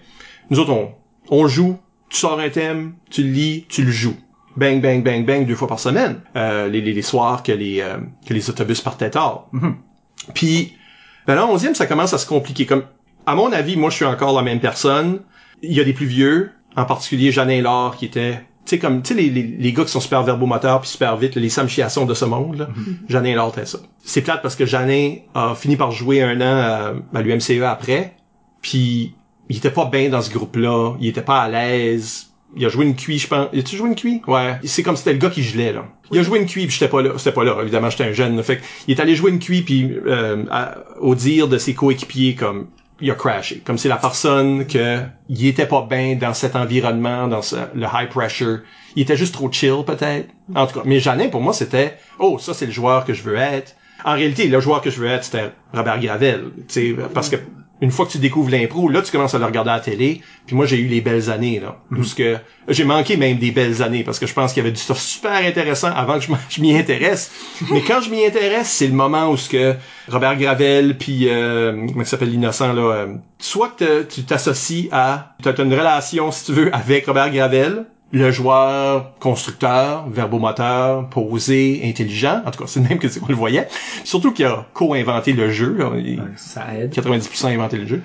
nous 0.50 0.60
autres, 0.60 0.72
on, 0.72 0.92
on 1.30 1.48
joue, 1.48 1.78
tu 2.10 2.18
sors 2.18 2.40
un 2.40 2.50
thème, 2.50 2.94
tu 3.10 3.24
le 3.24 3.30
lis, 3.30 3.66
tu 3.68 3.84
le 3.84 3.92
joues. 3.92 4.18
Bang, 4.56 4.82
bang, 4.82 5.04
bang, 5.04 5.26
bang, 5.26 5.46
deux 5.46 5.56
fois 5.56 5.68
par 5.68 5.80
semaine, 5.80 6.22
euh, 6.36 6.68
les, 6.68 6.82
les, 6.82 6.94
les 6.94 7.02
soirs 7.02 7.44
que 7.44 7.52
les, 7.52 7.82
euh, 7.82 7.98
que 8.26 8.34
les 8.34 8.50
autobus 8.50 8.82
partaient 8.82 9.10
tard. 9.10 9.50
Puis, 10.34 10.74
ben 11.28 11.36
là, 11.36 11.46
onzième, 11.46 11.76
ça 11.76 11.86
commence 11.88 12.14
à 12.14 12.18
se 12.18 12.26
compliquer. 12.28 12.66
Comme, 12.66 12.84
à 13.26 13.36
mon 13.36 13.52
avis, 13.52 13.76
moi, 13.78 13.90
je 13.90 13.96
suis 13.96 14.06
encore 14.06 14.36
la 14.36 14.42
même 14.42 14.60
personne. 14.60 15.22
Il 15.62 15.74
y 15.74 15.80
a 15.80 15.84
des 15.84 15.94
plus 15.94 16.06
vieux, 16.06 16.52
en 16.76 16.86
particulier 16.86 17.32
Jeannin 17.32 17.62
Laure, 17.62 17.96
qui 17.98 18.06
était, 18.06 18.34
tu 18.34 18.42
sais, 18.66 18.80
comme, 18.80 19.02
tu 19.02 19.14
sais, 19.14 19.22
les, 19.22 19.30
les, 19.30 19.44
les 19.44 19.74
gars 19.74 19.84
qui 19.84 19.92
sont 19.92 20.00
super 20.00 20.24
verbomoteurs 20.24 20.82
puis 20.82 20.90
super 20.90 21.18
vite, 21.18 21.36
là, 21.36 21.42
les 21.42 21.50
Sam 21.50 21.68
Chiasson 21.68 22.06
de 22.06 22.14
ce 22.14 22.26
monde, 22.26 22.58
là. 22.58 22.70
Jeannin 23.08 23.36
Laure 23.36 23.50
était 23.50 23.66
ça. 23.66 23.80
C'est 24.04 24.22
plate 24.22 24.42
parce 24.42 24.56
que 24.56 24.66
Jeannin 24.66 25.16
a 25.34 25.56
fini 25.56 25.76
par 25.76 25.92
jouer 25.92 26.22
un 26.22 26.40
an 26.42 26.94
à, 27.14 27.18
à 27.18 27.22
l'UMCE 27.22 27.62
après, 27.64 28.16
puis 28.62 29.16
il 29.50 29.58
était 29.58 29.72
pas 29.72 29.86
bien 29.86 30.10
dans 30.10 30.22
ce 30.22 30.32
groupe-là, 30.32 30.96
il 31.00 31.08
était 31.08 31.22
pas 31.22 31.42
à 31.42 31.50
l'aise. 31.50 32.32
Il 32.56 32.66
a 32.66 32.70
joué 32.70 32.86
une 32.86 32.96
cuit, 32.96 33.20
je 33.20 33.28
pense. 33.28 33.48
Il 33.54 33.60
a-tu 33.60 33.76
joué 33.76 33.90
une 33.90 33.96
cuit? 33.96 34.22
Ouais. 34.28 34.56
C'est 34.64 34.84
comme 34.84 34.96
c'était 34.96 35.14
le 35.14 35.20
gars 35.20 35.30
qui 35.30 35.44
gelait, 35.44 35.74
là. 35.74 35.86
Il 36.12 36.20
a 36.20 36.24
joué 36.24 36.40
une 36.40 36.46
cuit, 36.46 36.68
puis 36.68 36.74
j'étais 36.74 36.88
pas 36.90 37.02
là. 37.02 37.12
C'était 37.18 37.32
pas 37.34 37.44
là, 37.44 37.58
évidemment, 37.62 37.90
j'étais 37.90 38.06
un 38.06 38.14
jeune. 38.14 38.42
Fait 38.44 38.62
il 38.88 38.96
est 38.98 39.02
allé 39.02 39.16
jouer 39.16 39.32
une 39.32 39.40
cuit, 39.40 39.62
puis 39.62 39.92
euh, 40.06 40.44
à- 40.52 40.76
au 41.00 41.16
dire 41.16 41.48
de 41.48 41.58
ses 41.58 41.74
coéquipiers, 41.74 42.36
comme 42.36 42.68
il 43.02 43.12
a 43.12 43.16
crashé. 43.16 43.62
Comme 43.66 43.78
c'est 43.78 43.90
la 43.90 43.98
personne 43.98 44.68
que 44.68 45.00
il 45.28 45.48
était 45.48 45.66
pas 45.66 45.86
bien 45.90 46.16
dans 46.16 46.34
cet 46.34 46.56
environnement, 46.56 47.28
dans 47.28 47.42
ce- 47.42 47.56
le 47.74 47.88
high 47.94 48.08
pressure. 48.10 48.60
Il 48.96 49.02
était 49.02 49.18
juste 49.18 49.34
trop 49.34 49.52
chill, 49.52 49.84
peut-être. 49.86 50.30
En 50.56 50.66
tout 50.68 50.76
cas, 50.76 50.84
mais 50.86 51.00
Janin, 51.02 51.28
pour 51.28 51.42
moi, 51.42 51.52
c'était 51.54 51.98
oh, 52.20 52.38
ça 52.40 52.54
c'est 52.54 52.68
le 52.68 52.72
joueur 52.72 53.04
que 53.04 53.14
je 53.14 53.24
veux 53.24 53.36
être. 53.36 53.76
En 54.06 54.14
réalité, 54.14 54.48
le 54.48 54.60
joueur 54.62 54.82
que 54.82 54.90
je 54.92 55.02
veux 55.02 55.08
être, 55.08 55.24
c'était 55.26 55.52
Robert 55.74 56.00
Gravel. 56.00 56.52
Tu 56.58 56.64
sais, 56.68 56.96
parce 57.14 57.28
que 57.28 57.38
une 57.86 57.92
fois 57.92 58.08
que 58.08 58.12
tu 58.12 58.18
découvres 58.18 58.50
l'impro, 58.50 58.90
là, 58.90 59.04
tu 59.04 59.12
commences 59.12 59.36
à 59.36 59.38
le 59.38 59.46
regarder 59.46 59.70
à 59.70 59.76
la 59.76 59.80
télé. 59.80 60.22
Puis 60.48 60.56
moi, 60.56 60.66
j'ai 60.66 60.78
eu 60.78 60.88
les 60.88 61.02
belles 61.02 61.30
années, 61.30 61.60
là. 61.60 61.78
Ce 62.04 62.16
que, 62.16 62.38
j'ai 62.68 62.84
manqué 62.84 63.16
même 63.16 63.38
des 63.38 63.52
belles 63.52 63.84
années 63.84 64.04
parce 64.04 64.18
que 64.18 64.26
je 64.26 64.34
pense 64.34 64.54
qu'il 64.54 64.64
y 64.64 64.66
avait 64.66 64.74
du 64.74 64.82
stuff 64.82 65.00
super 65.00 65.34
intéressant 65.34 65.92
avant 65.96 66.20
que 66.20 66.26
je 66.50 66.62
m'y 66.62 66.76
intéresse. 66.76 67.32
Mais 67.72 67.82
quand 67.82 68.02
je 68.02 68.10
m'y 68.10 68.26
intéresse, 68.26 68.70
c'est 68.70 68.88
le 68.88 68.94
moment 68.94 69.30
où 69.30 69.38
ce 69.38 69.50
que 69.50 69.76
Robert 70.08 70.36
Gravel 70.38 70.98
puis, 70.98 71.30
euh, 71.30 71.86
comment 71.88 72.02
il 72.02 72.06
s'appelle 72.08 72.32
l'innocent, 72.32 72.74
là, 72.74 72.82
euh, 72.82 73.08
soit 73.38 73.70
que 73.78 74.02
tu 74.02 74.24
t'associes 74.24 74.90
à, 74.92 75.36
tu 75.44 75.50
as 75.50 75.62
une 75.62 75.74
relation, 75.74 76.32
si 76.32 76.46
tu 76.46 76.54
veux, 76.54 76.74
avec 76.74 77.06
Robert 77.06 77.32
Gravel, 77.32 77.86
le 78.12 78.32
joueur 78.32 79.16
constructeur, 79.20 80.10
verbomoteur, 80.10 81.10
posé, 81.10 81.82
intelligent. 81.84 82.42
En 82.46 82.52
tout 82.52 82.60
cas, 82.64 82.68
c'est 82.68 82.80
le 82.80 82.88
même 82.88 83.00
que 83.00 83.08
qu'on 83.20 83.28
le 83.28 83.36
voyait. 83.36 83.68
Surtout 84.04 84.32
qu'il 84.32 84.46
a 84.46 84.68
co-inventé 84.74 85.34
le 85.34 85.50
jeu. 85.52 85.78
Ça 86.38 86.68
aide. 86.76 86.94
90% 86.94 87.48
a 87.48 87.50
inventé 87.50 87.78
le 87.78 87.88
jeu. 87.88 88.02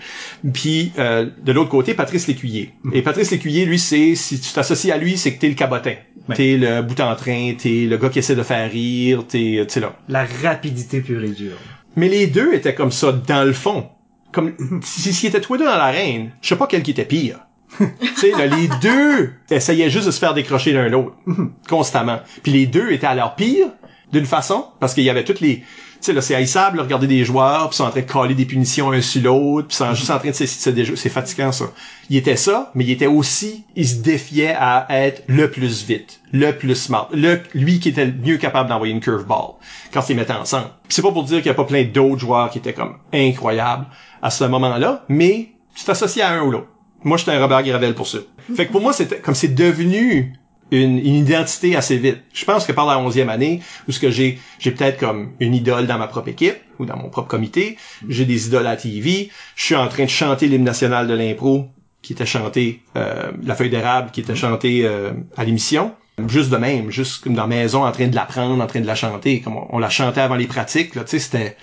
Puis 0.52 0.92
euh, 0.98 1.30
de 1.42 1.52
l'autre 1.52 1.70
côté, 1.70 1.94
Patrice 1.94 2.26
Lécuyer. 2.26 2.72
Et 2.92 3.02
Patrice 3.02 3.30
Lécuyer, 3.30 3.64
lui, 3.66 3.78
c'est 3.78 4.14
si 4.14 4.40
tu 4.40 4.52
t'associes 4.52 4.90
à 4.90 4.96
lui, 4.96 5.16
c'est 5.16 5.34
que 5.34 5.40
t'es 5.40 5.48
le 5.48 5.54
cabotin. 5.54 5.94
Ouais. 6.28 6.34
T'es 6.34 6.56
le 6.56 6.82
bout 6.82 7.00
en 7.00 7.14
train, 7.14 7.54
t'es 7.56 7.86
le 7.86 7.96
gars 7.96 8.08
qui 8.08 8.18
essaie 8.18 8.36
de 8.36 8.42
faire 8.42 8.70
rire, 8.70 9.24
t'es, 9.28 9.64
tu 9.66 9.74
sais 9.74 9.80
là. 9.80 9.94
La 10.08 10.26
rapidité 10.42 11.00
pure 11.00 11.22
et 11.22 11.30
dure. 11.30 11.56
Mais 11.96 12.08
les 12.08 12.26
deux 12.26 12.52
étaient 12.54 12.74
comme 12.74 12.92
ça 12.92 13.12
dans 13.12 13.44
le 13.44 13.52
fond. 13.52 13.88
Comme 14.32 14.54
si 14.82 15.12
s'ils 15.12 15.28
étaient 15.28 15.40
tous 15.40 15.54
les 15.54 15.60
deux 15.60 15.64
dans 15.64 15.76
l'arène, 15.76 16.30
je 16.40 16.48
sais 16.48 16.56
pas 16.56 16.66
quel 16.66 16.82
qui 16.82 16.92
était 16.92 17.04
pire. 17.04 17.40
les 18.22 18.68
deux 18.80 19.32
essayaient 19.50 19.90
juste 19.90 20.06
de 20.06 20.10
se 20.10 20.18
faire 20.18 20.34
décrocher 20.34 20.72
l'un 20.72 20.88
l'autre 20.88 21.14
constamment. 21.68 22.20
Puis 22.42 22.52
les 22.52 22.66
deux 22.66 22.92
étaient 22.92 23.06
à 23.06 23.14
leur 23.14 23.34
pire 23.34 23.68
d'une 24.12 24.26
façon 24.26 24.66
parce 24.80 24.94
qu'il 24.94 25.04
y 25.04 25.10
avait 25.10 25.24
toutes 25.24 25.40
les 25.40 25.58
tu 26.00 26.06
sais 26.06 26.12
là 26.14 26.22
c'est 26.22 26.34
haïssable 26.34 26.80
regarder 26.80 27.06
des 27.06 27.24
joueurs 27.24 27.68
puis 27.68 27.74
ils 27.74 27.76
sont 27.76 27.84
en 27.84 27.90
train 27.90 28.00
de 28.00 28.10
coller 28.10 28.34
des 28.34 28.46
punitions 28.46 28.90
un 28.90 29.02
sur 29.02 29.22
l'autre 29.22 29.68
puis 29.68 29.76
ils 29.76 29.78
sont 29.78 29.94
juste 29.94 30.10
en 30.10 30.18
train 30.18 30.30
de 30.30 30.34
se, 30.34 30.46
se 30.46 30.96
c'est 30.96 31.08
fatigant 31.10 31.52
ça. 31.52 31.66
Il 32.08 32.16
était 32.16 32.36
ça, 32.36 32.72
mais 32.74 32.84
il 32.84 32.90
était 32.90 33.06
aussi 33.06 33.64
il 33.76 33.86
se 33.86 33.96
défiait 33.96 34.54
à 34.58 34.86
être 34.88 35.22
le 35.28 35.50
plus 35.50 35.84
vite, 35.84 36.20
le 36.32 36.52
plus 36.52 36.74
smart, 36.74 37.08
le 37.12 37.40
lui 37.54 37.80
qui 37.80 37.90
était 37.90 38.06
le 38.06 38.12
mieux 38.12 38.38
capable 38.38 38.68
d'envoyer 38.68 38.94
une 38.94 39.00
curveball 39.00 39.56
quand 39.92 40.08
ils 40.08 40.16
mettaient 40.16 40.32
ensemble. 40.32 40.70
C'est 40.88 41.02
pas 41.02 41.12
pour 41.12 41.24
dire 41.24 41.38
qu'il 41.38 41.46
y 41.46 41.50
a 41.50 41.54
pas 41.54 41.64
plein 41.64 41.84
d'autres 41.84 42.20
joueurs 42.20 42.50
qui 42.50 42.58
étaient 42.58 42.74
comme 42.74 42.96
incroyables 43.12 43.86
à 44.22 44.30
ce 44.30 44.44
moment-là, 44.44 45.04
mais 45.08 45.50
tu 45.74 45.84
t'associes 45.84 46.22
à 46.22 46.30
un 46.30 46.42
ou 46.42 46.50
l'autre. 46.50 46.68
Moi, 47.04 47.16
j'étais 47.16 47.32
un 47.32 47.40
Robert 47.40 47.62
Gravel 47.62 47.94
pour 47.94 48.06
ça. 48.06 48.18
Fait 48.54 48.66
que 48.66 48.72
pour 48.72 48.80
moi, 48.80 48.92
c'était 48.92 49.18
comme 49.18 49.34
c'est 49.34 49.54
devenu 49.54 50.34
une, 50.70 50.98
une 50.98 51.14
identité 51.14 51.76
assez 51.76 51.96
vite. 51.96 52.18
Je 52.32 52.44
pense 52.44 52.66
que 52.66 52.72
par 52.72 52.86
la 52.86 52.98
onzième 52.98 53.28
année, 53.28 53.60
où 53.88 53.92
ce 53.92 53.98
que 53.98 54.10
j'ai, 54.10 54.38
j'ai 54.58 54.70
peut-être 54.70 54.98
comme 54.98 55.32
une 55.40 55.54
idole 55.54 55.86
dans 55.86 55.98
ma 55.98 56.06
propre 56.06 56.28
équipe 56.28 56.56
ou 56.78 56.86
dans 56.86 56.96
mon 56.96 57.08
propre 57.08 57.28
comité, 57.28 57.76
j'ai 58.08 58.24
des 58.24 58.46
idoles 58.46 58.66
à 58.66 58.76
TV, 58.76 59.30
je 59.56 59.64
suis 59.64 59.74
en 59.74 59.88
train 59.88 60.04
de 60.04 60.10
chanter 60.10 60.46
l'hymne 60.46 60.64
national 60.64 61.06
de 61.06 61.14
l'impro 61.14 61.66
qui 62.02 62.12
était 62.12 62.26
chanté, 62.26 62.82
euh, 62.96 63.30
la 63.42 63.54
feuille 63.54 63.70
d'érable 63.70 64.10
qui 64.10 64.20
était 64.20 64.36
chantée 64.36 64.82
euh, 64.84 65.12
à 65.36 65.44
l'émission. 65.44 65.92
Juste 66.28 66.50
de 66.50 66.56
même, 66.56 66.90
juste 66.90 67.24
comme 67.24 67.34
dans 67.34 67.42
la 67.42 67.48
maison, 67.48 67.84
en 67.84 67.92
train 67.92 68.08
de 68.08 68.14
l'apprendre, 68.14 68.62
en 68.62 68.66
train 68.66 68.80
de 68.80 68.86
la 68.86 68.94
chanter, 68.94 69.40
comme 69.40 69.56
on, 69.70 69.78
la 69.78 69.88
chantait 69.88 70.20
avant 70.20 70.34
les 70.34 70.46
pratiques, 70.46 70.94
là, 70.94 71.02
tu 71.02 71.10
sais, 71.10 71.18
c'était, 71.18 71.56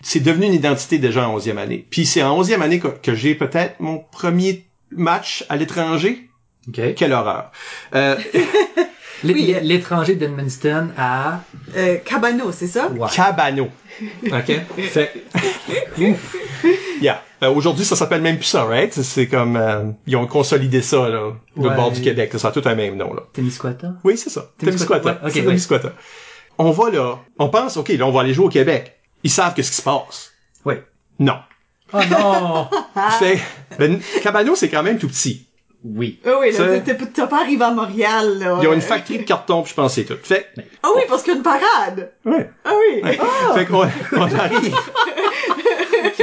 c'est 0.00 0.20
devenu 0.20 0.46
une 0.46 0.54
identité 0.54 0.98
déjà 0.98 1.28
en 1.28 1.34
onzième 1.34 1.58
année. 1.58 1.86
Puis 1.90 2.06
c'est 2.06 2.22
en 2.22 2.34
onzième 2.38 2.62
année 2.62 2.80
que, 2.80 2.88
que 2.88 3.14
j'ai 3.14 3.34
peut-être 3.34 3.80
mon 3.80 3.98
premier 3.98 4.67
match 4.90 5.44
à 5.48 5.56
l'étranger? 5.56 6.28
OK. 6.68 6.94
Quelle 6.94 7.12
horreur. 7.12 7.50
Euh, 7.94 8.16
L- 9.24 9.32
Oui. 9.34 9.54
L'étranger 9.62 10.14
d'Edmundston 10.14 10.90
à... 10.96 11.40
Euh, 11.76 11.96
Cabano, 12.04 12.52
c'est 12.52 12.66
ça? 12.68 12.88
Ouais. 12.88 13.08
Cabano. 13.12 13.68
OK? 14.30 14.60
Fait... 14.90 15.12
yeah. 17.00 17.22
Euh, 17.42 17.50
Aujourd'hui, 17.50 17.84
ça 17.84 17.96
s'appelle 17.96 18.20
même 18.22 18.36
plus 18.36 18.44
ça, 18.46 18.64
right? 18.64 18.92
C'est- 18.92 19.26
comme... 19.28 19.56
euh, 19.56 19.90
ils 20.06 20.16
ont 20.16 20.26
consolidé 20.26 20.82
ça, 20.82 21.08
là, 21.08 21.32
le 21.56 21.70
bord 21.70 21.90
du 21.92 22.00
Québec. 22.00 22.32
Ça 22.36 22.48
a 22.48 22.52
tout 22.52 22.62
un 22.64 22.74
même 22.74 22.96
nom, 22.96 23.12
là. 23.14 23.22
Témiscouata? 23.32 23.94
Oui, 24.04 24.16
c'est 24.18 24.30
ça. 24.30 24.50
Témiscouata. 24.58 25.00
Témiscouata. 25.02 25.10
Ouais, 25.10 25.26
ok, 25.28 25.32
C'est 25.32 25.40
ouais. 25.40 25.46
Témiscouata. 25.46 25.92
On 26.58 26.70
va 26.72 26.90
là, 26.90 27.18
on 27.38 27.48
pense, 27.48 27.76
OK, 27.76 27.88
là, 27.90 28.06
on 28.06 28.10
va 28.10 28.22
aller 28.22 28.34
jouer 28.34 28.46
au 28.46 28.50
Québec. 28.50 28.98
Ils 29.22 29.30
savent 29.30 29.54
qu'est-ce 29.54 29.70
qui 29.70 29.76
se 29.76 29.82
passe. 29.82 30.32
Oui. 30.64 30.74
Non. 31.20 31.38
Oh 31.92 31.98
non! 32.10 32.68
Fait, 33.18 33.38
ben, 33.78 33.98
Cabano, 34.22 34.54
c'est 34.54 34.68
quand 34.68 34.82
même 34.82 34.98
tout 34.98 35.08
petit. 35.08 35.46
oui. 35.84 36.20
Ah 36.26 36.32
oui, 36.40 36.52
là, 36.52 36.80
t'as 37.14 37.26
pas 37.26 37.40
arrivé 37.42 37.64
à 37.64 37.70
Montréal, 37.70 38.38
là. 38.38 38.58
Ils 38.60 38.68
ont 38.68 38.72
une 38.72 38.80
factory 38.80 39.18
de 39.20 39.24
carton, 39.24 39.62
puis 39.62 39.70
je 39.70 39.74
pense 39.74 39.94
c'est 39.94 40.04
tout. 40.04 40.16
Fait, 40.22 40.48
Ah 40.82 40.88
oui, 40.94 41.02
parce 41.08 41.22
qu'il 41.22 41.32
y 41.32 41.36
a 41.36 41.38
une 41.38 41.42
parade. 41.44 42.12
ouais. 42.24 42.50
Ah 42.64 42.72
oui. 42.78 43.02
Fait 43.54 43.66
qu'on 43.66 43.86
on 44.12 44.22
arrive. 44.22 44.74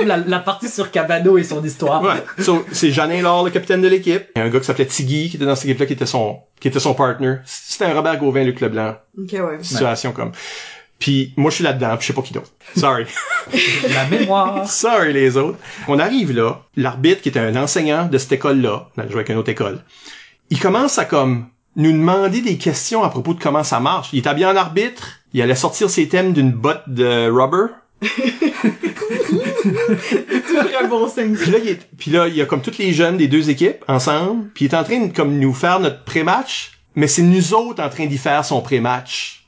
La, 0.05 0.17
la 0.17 0.39
partie 0.39 0.67
sur 0.67 0.91
Cabano 0.91 1.37
et 1.37 1.43
son 1.43 1.63
histoire. 1.63 2.01
Ouais. 2.03 2.23
So, 2.43 2.65
c'est 2.71 2.91
Janin 2.91 3.21
Laure, 3.21 3.45
le 3.45 3.49
capitaine 3.51 3.81
de 3.81 3.87
l'équipe. 3.87 4.23
Il 4.35 4.39
y 4.39 4.41
a 4.41 4.45
un 4.45 4.49
gars 4.49 4.59
qui 4.59 4.65
s'appelait 4.65 4.85
Tiggy, 4.85 5.29
qui 5.29 5.37
était 5.37 5.45
dans 5.45 5.55
cette 5.55 5.65
équipe-là, 5.65 5.85
qui 5.85 5.93
était 5.93 6.05
son, 6.05 6.39
qui 6.59 6.67
était 6.67 6.79
son 6.79 6.93
partner. 6.93 7.37
C'était 7.45 7.85
un 7.85 7.93
Robert 7.93 8.17
Gauvin, 8.17 8.43
Luc 8.43 8.59
Leblanc. 8.61 8.95
Ok, 9.17 9.31
ouais. 9.33 9.57
Situation 9.61 10.11
comme. 10.11 10.31
Puis 10.99 11.33
moi, 11.35 11.51
je 11.51 11.55
suis 11.55 11.63
là-dedans, 11.63 11.97
je 11.99 12.05
sais 12.05 12.13
pas 12.13 12.21
qui 12.21 12.33
d'autre. 12.33 12.51
Sorry. 12.75 13.05
La 13.93 14.05
mémoire. 14.05 14.69
Sorry, 14.69 15.13
les 15.13 15.37
autres. 15.37 15.57
On 15.87 15.99
arrive 15.99 16.31
là. 16.31 16.61
L'arbitre, 16.75 17.21
qui 17.21 17.29
était 17.29 17.39
un 17.39 17.55
enseignant 17.55 18.05
de 18.05 18.17
cette 18.17 18.31
école-là, 18.31 18.89
on 18.95 19.01
allait 19.01 19.11
jouer 19.11 19.19
avec 19.19 19.29
une 19.29 19.37
autre 19.37 19.49
école, 19.49 19.83
il 20.49 20.59
commence 20.59 20.97
à 20.97 21.05
comme 21.05 21.47
nous 21.75 21.91
demander 21.91 22.41
des 22.41 22.57
questions 22.57 23.03
à 23.03 23.09
propos 23.09 23.33
de 23.33 23.41
comment 23.41 23.63
ça 23.63 23.79
marche. 23.79 24.09
Il 24.13 24.19
est 24.19 24.27
habillé 24.27 24.45
en 24.45 24.55
arbitre. 24.55 25.19
Il 25.33 25.41
allait 25.41 25.55
sortir 25.55 25.89
ses 25.89 26.07
thèmes 26.07 26.33
d'une 26.33 26.51
botte 26.51 26.83
de 26.87 27.29
rubber. 27.29 27.73
C'est 28.01 28.11
un 30.81 30.87
bon 30.87 31.09
signe. 31.09 31.35
Puis 31.35 31.51
là, 31.51 31.57
il 31.61 31.69
est, 31.69 31.89
puis 31.97 32.11
là, 32.11 32.27
il 32.27 32.35
y 32.35 32.41
a 32.41 32.45
comme 32.45 32.61
tous 32.61 32.77
les 32.77 32.93
jeunes 32.93 33.17
des 33.17 33.27
deux 33.27 33.49
équipes 33.49 33.83
ensemble. 33.87 34.49
Puis 34.53 34.65
il 34.65 34.71
est 34.71 34.75
en 34.75 34.83
train 34.83 34.99
de 34.99 35.13
comme 35.13 35.37
nous 35.37 35.53
faire 35.53 35.79
notre 35.79 36.03
pré-match. 36.03 36.79
Mais 36.95 37.07
c'est 37.07 37.23
nous 37.23 37.53
autres 37.53 37.83
en 37.83 37.89
train 37.89 38.05
d'y 38.05 38.17
faire 38.17 38.45
son 38.45 38.61
pré-match. 38.61 39.44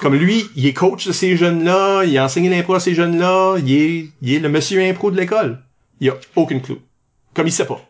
Comme 0.00 0.14
lui, 0.14 0.44
il 0.56 0.66
est 0.66 0.72
coach 0.72 1.06
de 1.06 1.12
ces 1.12 1.36
jeunes-là, 1.36 2.04
il 2.04 2.16
a 2.18 2.24
enseigné 2.24 2.48
l'impro 2.48 2.74
à 2.74 2.80
ces 2.80 2.94
jeunes-là, 2.94 3.56
il 3.58 3.72
est, 3.72 4.08
il 4.22 4.34
est 4.34 4.38
le 4.38 4.48
monsieur 4.48 4.82
impro 4.82 5.10
de 5.10 5.16
l'école. 5.16 5.62
Il 6.00 6.10
a 6.10 6.14
aucune 6.34 6.60
clou. 6.60 6.78
Comme 7.34 7.46
il 7.46 7.52
sait 7.52 7.66
pas. 7.66 7.80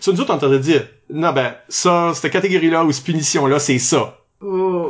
Ça, 0.00 0.12
nous 0.12 0.20
autres, 0.20 0.30
on 0.30 0.34
est 0.34 0.36
en 0.36 0.40
train 0.40 0.50
de 0.50 0.58
dire, 0.58 0.86
non, 1.10 1.32
ben, 1.32 1.54
ça, 1.68 2.12
cette 2.14 2.30
catégorie-là 2.30 2.84
ou 2.84 2.92
cette 2.92 3.04
punition-là, 3.04 3.58
c'est 3.58 3.78
ça. 3.78 4.18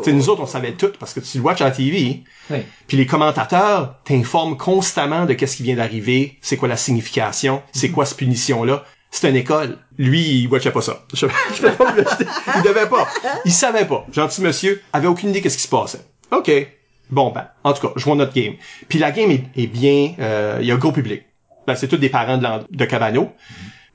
Sais, 0.02 0.12
nous 0.12 0.28
autres, 0.28 0.42
on 0.42 0.46
savait 0.46 0.72
tout 0.72 0.90
parce 0.98 1.14
que 1.14 1.20
tu 1.20 1.38
le 1.38 1.44
watches 1.44 1.60
à 1.60 1.66
la 1.66 1.70
TV. 1.70 2.24
Oui. 2.50 2.58
Puis 2.88 2.96
les 2.96 3.06
commentateurs 3.06 3.94
t'informent 4.04 4.56
constamment 4.56 5.24
de 5.24 5.34
qu'est-ce 5.34 5.56
qui 5.56 5.62
vient 5.62 5.76
d'arriver, 5.76 6.36
c'est 6.42 6.56
quoi 6.56 6.68
la 6.68 6.76
signification, 6.76 7.62
c'est 7.72 7.90
quoi 7.90 8.06
cette 8.06 8.18
punition-là. 8.18 8.84
C'est 9.10 9.30
une 9.30 9.36
école. 9.36 9.78
Lui, 9.98 10.40
il 10.40 10.48
watchait 10.48 10.72
pas 10.72 10.82
ça. 10.82 11.04
Je, 11.14 11.26
je 11.54 11.68
pas 11.68 11.94
il 12.56 12.62
devait 12.62 12.88
pas. 12.88 13.06
Il 13.44 13.52
savait 13.52 13.84
pas. 13.86 14.04
Gentil 14.12 14.42
monsieur, 14.42 14.82
avait 14.92 15.06
aucune 15.06 15.30
idée 15.30 15.40
qu'est-ce 15.40 15.56
qui 15.56 15.62
se 15.62 15.68
passait. 15.68 16.00
OK. 16.30 16.50
Bon, 17.10 17.30
ben, 17.30 17.46
en 17.62 17.72
tout 17.72 17.86
cas, 17.86 17.92
jouons 17.96 18.16
notre 18.16 18.34
game. 18.34 18.54
Puis 18.88 18.98
la 18.98 19.12
game 19.12 19.30
est, 19.30 19.44
est 19.56 19.66
bien, 19.66 20.14
euh, 20.18 20.58
il 20.60 20.66
y 20.66 20.72
a 20.72 20.74
un 20.74 20.78
gros 20.78 20.92
public. 20.92 21.22
Ben, 21.66 21.76
c'est 21.76 21.88
tous 21.88 21.96
des 21.96 22.08
parents 22.08 22.38
de, 22.38 22.46
de 22.70 22.84
Cabano. 22.84 23.32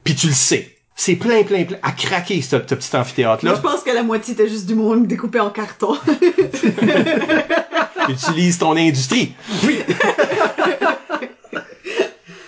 Puis 0.04 0.16
tu 0.16 0.28
le 0.28 0.34
sais. 0.34 0.76
C'est 0.96 1.16
plein, 1.16 1.44
plein, 1.44 1.64
plein, 1.64 1.78
à 1.84 1.92
craquer, 1.94 2.42
ce, 2.42 2.50
ce 2.50 2.56
petit 2.58 2.96
amphithéâtre-là. 2.96 3.56
je 3.56 3.62
pense 3.62 3.82
que 3.82 3.92
la 3.92 4.04
moitié 4.04 4.34
était 4.34 4.48
juste 4.48 4.68
du 4.68 4.76
monde 4.76 5.08
découpé 5.08 5.40
en 5.40 5.50
carton. 5.50 5.98
Utilise 8.10 8.58
ton 8.58 8.76
industrie. 8.76 9.34
Oui. 9.66 9.80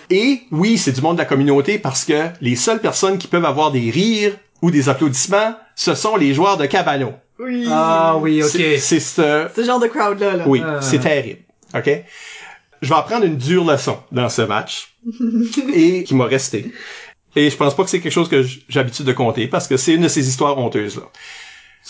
Et 0.10 0.42
oui, 0.52 0.78
c'est 0.78 0.92
du 0.92 1.02
monde 1.02 1.16
de 1.16 1.22
la 1.22 1.26
communauté 1.26 1.80
parce 1.80 2.06
que 2.06 2.28
les 2.42 2.56
seules 2.56 2.80
personnes 2.80 3.18
qui 3.18 3.28
peuvent 3.28 3.46
avoir 3.46 3.72
des 3.72 3.90
rires 3.90 4.34
ou 4.62 4.70
des 4.70 4.88
applaudissements, 4.88 5.56
ce 5.76 5.96
sont 5.96 6.18
les 6.18 6.34
joueurs 6.34 6.58
de 6.58 6.66
Cabano. 6.66 7.14
Oui. 7.40 7.66
Ah 7.70 8.16
oui, 8.20 8.44
ok. 8.44 8.50
C'est 8.50 9.00
ce, 9.00 9.48
Ce 9.56 9.64
genre 9.64 9.80
de 9.80 9.88
crowd-là, 9.88 10.38
là. 10.38 10.44
oui, 10.48 10.62
Euh. 10.64 10.80
c'est 10.82 11.00
terrible. 11.00 11.42
OK? 11.76 11.90
Je 12.82 12.90
vais 12.90 12.96
apprendre 12.96 13.26
une 13.26 13.38
dure 13.38 13.64
leçon 13.66 13.98
dans 14.12 14.30
ce 14.30 14.42
match 14.42 14.94
et 15.74 16.04
qui 16.04 16.16
m'a 16.16 16.26
resté. 16.26 16.72
Et 17.36 17.50
je 17.50 17.56
pense 17.58 17.76
pas 17.76 17.84
que 17.84 17.90
c'est 17.90 18.00
quelque 18.00 18.12
chose 18.12 18.30
que 18.30 18.44
j'ai 18.44 18.62
l'habitude 18.76 19.06
de 19.06 19.14
compter 19.14 19.48
parce 19.48 19.68
que 19.68 19.78
c'est 19.78 19.94
une 19.94 20.04
de 20.04 20.08
ces 20.08 20.28
histoires 20.28 20.58
honteuses 20.58 20.98
là. 20.98 21.04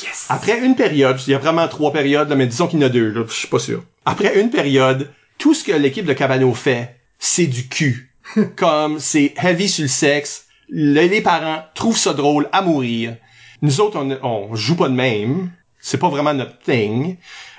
Yes. 0.02 0.26
Après 0.30 0.60
une 0.66 0.76
période, 0.76 1.20
il 1.28 1.32
y 1.32 1.36
a 1.36 1.38
vraiment 1.38 1.68
trois 1.68 1.92
périodes, 1.94 2.28
là, 2.30 2.36
mais 2.36 2.48
disons 2.48 2.66
qu'il 2.68 2.80
y 2.80 2.84
en 2.84 2.88
a 2.88 2.90
deux, 2.90 3.10
là, 3.12 3.26
je 3.28 3.34
suis 3.34 3.48
pas 3.48 3.60
sûr. 3.60 3.84
Après 4.06 4.40
une 4.40 4.50
période, 4.50 5.12
tout 5.38 5.54
ce 5.54 5.64
que 5.64 5.72
l'équipe 5.72 6.06
de 6.06 6.14
Cabano 6.14 6.52
fait, 6.54 6.96
c'est 7.20 7.46
du 7.46 7.68
cul. 7.68 8.12
Comme 8.56 9.00
c'est 9.00 9.34
heavy 9.44 9.70
sur 9.70 9.84
le 9.84 9.88
sexe, 9.90 10.46
le- 10.70 11.06
les 11.08 11.22
parents 11.22 11.64
trouvent 11.76 11.98
ça 11.98 12.14
drôle 12.14 12.50
à 12.52 12.62
mourir. 12.64 13.16
Nous 13.64 13.82
autres, 13.82 13.98
on, 13.98 14.20
on 14.22 14.56
joue 14.56 14.76
pas 14.76 14.90
de 14.90 14.94
même. 14.94 15.50
C'est 15.80 15.98
pas 15.98 16.10
vraiment 16.10 16.34
notre 16.34 16.60
thing. 16.60 17.18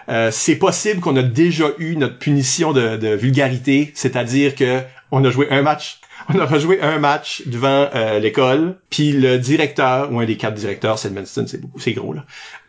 Euh, 0.08 0.30
c'est 0.30 0.56
possible 0.56 1.00
qu'on 1.00 1.16
a 1.16 1.22
déjà 1.22 1.66
eu 1.78 1.96
notre 1.96 2.18
punition 2.18 2.72
de, 2.72 2.96
de 2.96 3.08
vulgarité, 3.08 3.90
c'est-à-dire 3.94 4.54
que 4.54 4.80
on 5.10 5.24
a 5.24 5.30
joué 5.30 5.48
un 5.50 5.62
match, 5.62 6.00
on 6.28 6.38
a 6.38 6.44
rejoué 6.44 6.80
un 6.82 6.98
match 6.98 7.42
devant 7.46 7.88
euh, 7.94 8.18
l'école, 8.18 8.76
puis 8.90 9.12
le 9.12 9.38
directeur 9.38 10.12
ou 10.12 10.20
un 10.20 10.26
des 10.26 10.36
quatre 10.36 10.54
directeurs, 10.54 10.98
c'est 10.98 11.10
Manston, 11.10 11.46
c'est 11.48 11.60
beaucoup, 11.60 11.78
c'est 11.78 11.92
gros 11.92 12.12
là. 12.12 12.24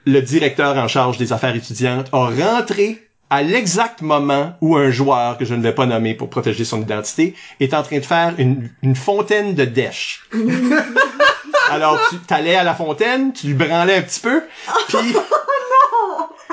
Le 0.05 0.21
directeur 0.21 0.77
en 0.77 0.87
charge 0.87 1.17
des 1.17 1.33
affaires 1.33 1.55
étudiantes 1.55 2.07
a 2.13 2.29
rentré 2.29 3.01
à 3.29 3.41
l'exact 3.41 4.01
moment 4.01 4.55
où 4.61 4.77
un 4.77 4.91
joueur 4.91 5.37
que 5.37 5.45
je 5.45 5.55
ne 5.55 5.61
vais 5.61 5.73
pas 5.73 5.87
nommer 5.87 6.13
pour 6.13 6.29
protéger 6.29 6.63
son 6.63 6.81
identité 6.81 7.33
est 7.59 7.73
en 7.73 7.83
train 7.83 7.97
de 7.97 8.05
faire 8.05 8.35
une, 8.37 8.69
une 8.83 8.95
fontaine 8.95 9.55
de 9.55 9.65
dèche. 9.65 10.29
Alors 11.71 11.99
tu 12.09 12.17
t'allais 12.19 12.55
à 12.55 12.63
la 12.63 12.75
fontaine, 12.75 13.33
tu 13.33 13.47
lui 13.47 13.53
branlais 13.53 13.97
un 13.97 14.01
petit 14.01 14.19
peu, 14.19 14.43
puis 14.87 14.97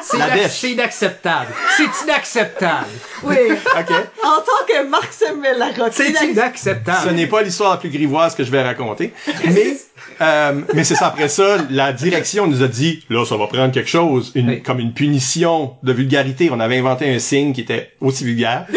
C'est 0.04 0.18
La 0.18 0.30
inac- 0.30 0.34
dèche. 0.42 0.52
c'est 0.52 0.70
inacceptable. 0.72 1.46
C'est 1.76 2.04
inacceptable. 2.04 2.86
Oui. 3.22 3.36
ok. 3.52 3.90
En 4.24 4.40
tant 4.40 4.66
que 4.66 4.84
Marc 4.88 5.12
Samuel 5.12 5.58
Larocque. 5.58 5.92
C'est 5.92 6.12
Ce 6.12 6.24
inacceptable. 6.24 7.12
n'est 7.12 7.28
pas 7.28 7.42
l'histoire 7.42 7.70
la 7.70 7.76
plus 7.76 7.90
grivoise 7.90 8.34
que 8.34 8.42
je 8.42 8.50
vais 8.50 8.62
raconter, 8.64 9.12
mais 9.44 9.76
euh, 10.20 10.60
mais 10.74 10.82
c'est 10.82 10.96
ça. 10.96 11.06
Après 11.06 11.28
ça, 11.28 11.58
la 11.70 11.92
direction 11.92 12.48
nous 12.48 12.64
a 12.64 12.68
dit 12.68 13.04
là, 13.10 13.24
ça 13.24 13.36
va 13.36 13.46
prendre 13.46 13.70
quelque 13.72 13.88
chose, 13.88 14.32
une, 14.34 14.48
Oui. 14.48 14.62
comme 14.62 14.80
une 14.80 14.92
punition 14.92 15.76
de 15.84 15.92
vulgarité. 15.92 16.50
On 16.50 16.58
avait 16.58 16.78
inventé 16.78 17.14
un 17.14 17.20
signe 17.20 17.52
qui 17.52 17.60
était 17.60 17.92
aussi 18.00 18.24
vulgaire. 18.24 18.66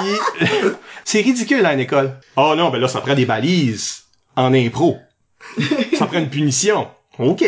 puis, 0.38 0.48
c'est 1.04 1.20
ridicule 1.20 1.64
à 1.66 1.72
une 1.74 1.80
école. 1.80 2.14
Oh 2.36 2.54
non, 2.56 2.70
ben 2.70 2.78
là, 2.80 2.88
ça 2.88 3.00
prend 3.00 3.14
des 3.14 3.26
balises 3.26 4.04
en 4.40 4.54
impro. 4.54 4.98
Ça 5.98 6.06
prend 6.06 6.18
une 6.18 6.30
punition. 6.30 6.88
Ok. 7.18 7.44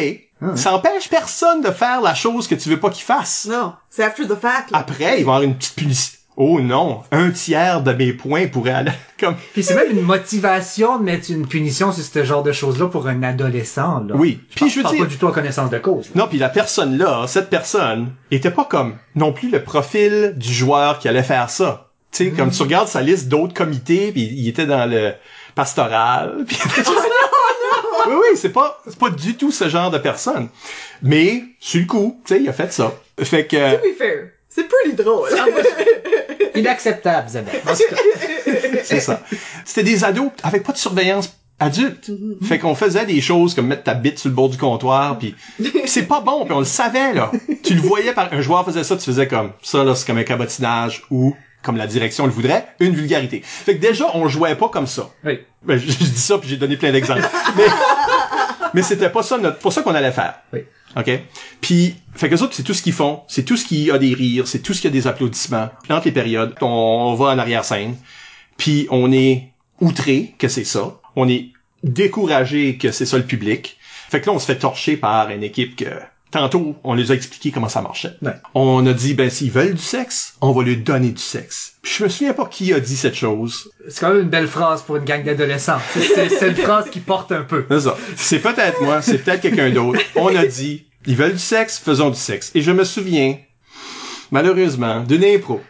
Ça 0.57 0.74
empêche 0.74 1.09
personne 1.09 1.62
de 1.62 1.70
faire 1.70 2.00
la 2.00 2.14
chose 2.14 2.48
que 2.48 2.57
tu 2.57 2.68
veux 2.68 2.81
pas 2.81 2.90
qu'il 2.90 3.05
fasse. 3.05 3.46
Non, 3.48 3.74
c'est 3.88 4.02
after 4.02 4.24
the 4.26 4.35
fact, 4.35 4.72
là. 4.72 4.78
Après, 4.78 5.05
il 5.05 5.09
va 5.11 5.16
y 5.18 5.20
avoir 5.20 5.42
une 5.42 5.55
petite 5.55 5.76
punition. 5.76 6.18
Oh 6.37 6.61
non, 6.61 7.02
un 7.12 7.31
tiers 7.31 7.83
de 7.83 7.92
mes 7.92 8.12
points 8.12 8.48
pourrait 8.48 8.72
aller 8.72 8.90
comme 9.20 9.37
Puis 9.52 9.62
c'est 9.62 9.74
même 9.76 9.90
une 9.96 10.00
motivation 10.02 10.98
de 10.98 11.05
mettre 11.05 11.31
une 11.31 11.46
punition 11.46 11.92
sur 11.92 12.02
ce 12.02 12.24
genre 12.24 12.42
de 12.42 12.50
choses-là 12.52 12.88
pour 12.88 13.07
un 13.07 13.22
adolescent. 13.22 14.00
Là. 14.09 14.14
Oui. 14.16 14.40
Puis 14.57 14.68
je 14.68 14.78
veux 14.78 14.83
parle 14.83 14.96
dire- 14.96 15.05
pas 15.05 15.11
du 15.11 15.16
tout 15.18 15.26
en 15.26 15.31
connaissance 15.33 15.70
de 15.70 15.78
cause. 15.78 16.11
Non, 16.16 16.26
puis 16.26 16.38
la 16.38 16.48
personne 16.48 16.98
là, 16.98 17.26
cette 17.28 17.48
personne, 17.50 18.12
était 18.33 18.50
pas 18.50 18.64
comme 18.64 18.96
non 19.14 19.33
plus 19.33 19.48
le 19.50 19.62
profil 19.62 20.33
du 20.37 20.52
joueur 20.52 20.98
qui 20.98 21.07
allait 21.07 21.22
faire 21.22 21.50
ça. 21.50 21.90
Tu 22.11 22.24
sais, 22.24 22.31
comme 22.33 22.50
tu 22.50 22.62
regardes 22.62 22.88
sa 22.88 23.00
liste 23.00 23.28
d'autres 23.28 23.55
comités, 23.55 24.11
puis 24.11 24.22
il 24.22 24.48
était 24.48 24.66
dans 24.66 24.87
le 24.90 25.12
pastoral. 25.55 26.45
Puis... 26.49 26.59
oui, 28.07 28.15
oui, 28.15 28.37
c'est 28.37 28.51
pas 28.51 28.81
c'est 28.87 28.99
pas 28.99 29.11
du 29.11 29.37
tout 29.37 29.51
ce 29.51 29.69
genre 29.69 29.91
de 29.91 29.99
personne. 29.99 30.49
Mais 31.03 31.45
sur 31.61 31.81
le 31.81 31.87
coup, 31.87 32.21
tu 32.25 32.35
sais, 32.35 32.41
il 32.43 32.49
a 32.49 32.53
fait 32.53 32.73
ça. 32.73 32.93
Fait 33.21 33.47
que 33.47 33.77
To 33.77 33.83
be 33.83 33.97
fair, 33.97 34.29
c'est 34.49 34.69
pretty 34.69 34.97
drôle. 34.97 35.29
Inacceptable, 36.55 37.29
Isabelle. 37.29 37.61
En 37.67 37.75
tout 37.75 37.83
cas. 37.88 38.51
c'est 38.85 39.01
ça. 39.01 39.21
C'était 39.65 39.85
des 39.85 40.05
ados 40.05 40.31
avec 40.43 40.62
pas 40.62 40.73
de 40.73 40.79
surveillance 40.79 41.35
adulte. 41.62 42.11
Fait 42.43 42.59
qu'on 42.59 42.75
faisait 42.75 43.07
des 43.07 43.21
choses 43.21 43.55
comme 43.55 43.69
mettre 43.69 43.85
ta 43.85 43.95
bite 43.95 44.19
sur 44.19 44.29
le 44.29 44.35
bord 44.35 44.49
du 44.49 44.59
comptoir 44.59 45.19
puis 45.19 45.35
c'est 45.87 46.07
pas 46.07 46.21
bon 46.21 46.45
puis 46.45 46.55
on 46.55 46.59
le 46.59 46.65
savait 46.65 47.15
là. 47.15 47.31
Tu 47.62 47.75
le 47.75 47.81
voyais 47.81 48.12
par 48.12 48.33
un 48.33 48.41
joueur 48.41 48.65
faisait 48.65 48.85
ça, 48.85 48.97
tu 48.97 49.05
faisais 49.05 49.29
comme 49.29 49.53
ça 49.62 49.85
là, 49.85 49.95
c'est 49.95 50.07
comme 50.07 50.19
un 50.19 50.25
cabotinage 50.25 51.05
ou 51.11 51.35
comme 51.62 51.77
la 51.77 51.87
direction 51.87 52.27
le 52.27 52.33
voudrait, 52.33 52.66
une 52.81 52.94
vulgarité. 52.94 53.40
Fait 53.44 53.77
que 53.77 53.81
déjà 53.81 54.07
on 54.14 54.29
jouait 54.29 54.55
pas 54.57 54.68
comme 54.68 54.87
ça. 54.87 55.11
Oui. 55.25 55.40
Ben, 55.62 55.79
je, 55.79 55.87
je 55.87 55.96
dis 55.96 56.20
ça 56.20 56.38
puis 56.38 56.48
j'ai 56.48 56.57
donné 56.57 56.77
plein 56.77 56.92
d'exemples. 56.92 57.22
Mais 57.57 57.66
mais 58.75 58.83
c'était 58.83 59.11
pas 59.11 59.22
ça 59.22 59.38
notre 59.38 59.59
pas 59.59 59.70
ça 59.70 59.83
qu'on 59.83 59.94
allait 59.94 60.12
faire. 60.12 60.35
Oui. 60.53 60.61
OK? 60.96 61.11
Puis, 61.61 61.96
fait 62.14 62.29
que 62.29 62.35
les 62.35 62.42
autres, 62.42 62.55
c'est 62.55 62.62
tout 62.62 62.75
ce 62.75 62.83
qu'ils 62.83 62.92
font. 62.92 63.22
C'est 63.29 63.44
tout 63.44 63.57
ce 63.57 63.64
qui 63.64 63.90
a 63.90 63.98
des 63.98 64.14
rires. 64.14 64.46
C'est 64.46 64.61
tout 64.61 64.75
ce 64.75 64.81
qui 64.81 64.87
a 64.87 64.90
des 64.90 65.07
applaudissements. 65.07 65.70
Entre 65.88 66.07
les 66.07 66.12
périodes, 66.12 66.55
on, 66.61 66.66
on 66.66 67.14
va 67.14 67.27
en 67.27 67.38
arrière-scène. 67.38 67.96
Puis, 68.57 68.87
on 68.90 69.11
est 69.12 69.48
outré 69.81 70.35
que 70.38 70.48
c'est 70.48 70.64
ça. 70.64 71.01
On 71.16 71.29
est 71.29 71.51
découragé 71.83 72.77
que 72.77 72.92
c'est 72.92 73.07
ça 73.07 73.16
le 73.16 73.25
public. 73.25 73.79
Fait 74.11 74.20
que 74.20 74.27
là, 74.27 74.33
on 74.33 74.38
se 74.38 74.46
fait 74.46 74.59
torcher 74.59 74.96
par 74.96 75.31
une 75.31 75.42
équipe 75.42 75.77
que... 75.77 75.87
Tantôt, 76.33 76.75
on 76.83 76.95
les 76.95 77.11
a 77.12 77.14
expliqué 77.14 77.51
comment 77.53 77.68
ça 77.68 77.83
marchait. 77.83 78.16
Ouais. 78.23 78.33
On 78.55 78.85
a 78.87 78.92
dit, 78.95 79.12
ben, 79.12 79.29
s'ils 79.29 79.51
veulent 79.51 79.75
du 79.75 79.83
sexe, 79.83 80.35
on 80.40 80.53
va 80.53 80.64
leur 80.64 80.77
donner 80.79 81.11
du 81.11 81.21
sexe. 81.23 81.75
Puis 81.83 81.92
je 81.99 82.05
me 82.05 82.09
souviens 82.09 82.33
pas 82.33 82.47
qui 82.47 82.73
a 82.73 82.81
dit 82.81 82.97
cette 82.97 83.14
chose. 83.14 83.71
C'est 83.88 84.01
quand 84.01 84.14
même 84.14 84.23
une 84.23 84.31
belle 84.31 84.49
phrase 84.49 84.81
pour 84.83 84.97
une 84.97 85.05
gang 85.05 85.23
d'adolescents. 85.23 85.79
C'est- 85.95 86.49
une 86.49 86.57
phrase 86.57 86.88
qui 86.90 87.01
porte 87.01 87.31
un 87.33 87.42
peu. 87.42 87.66
C'est 87.68 87.81
ça. 87.81 87.97
C'est 88.16 88.38
peut-être 88.38 88.81
moi, 88.81 89.03
c'est 89.03 89.18
peut-être 89.18 89.42
quelqu'un 89.42 89.71
d'autre. 89.71 90.01
On 90.16 90.35
a 90.35 90.47
dit, 90.47 90.87
ils 91.07 91.16
veulent 91.16 91.35
du 91.35 91.38
sexe, 91.38 91.79
faisons 91.79 92.09
du 92.09 92.18
sexe. 92.18 92.51
Et 92.55 92.62
je 92.62 92.71
me 92.73 92.85
souviens, 92.85 93.37
malheureusement, 94.31 95.01
d'une 95.01 95.25
impro 95.25 95.61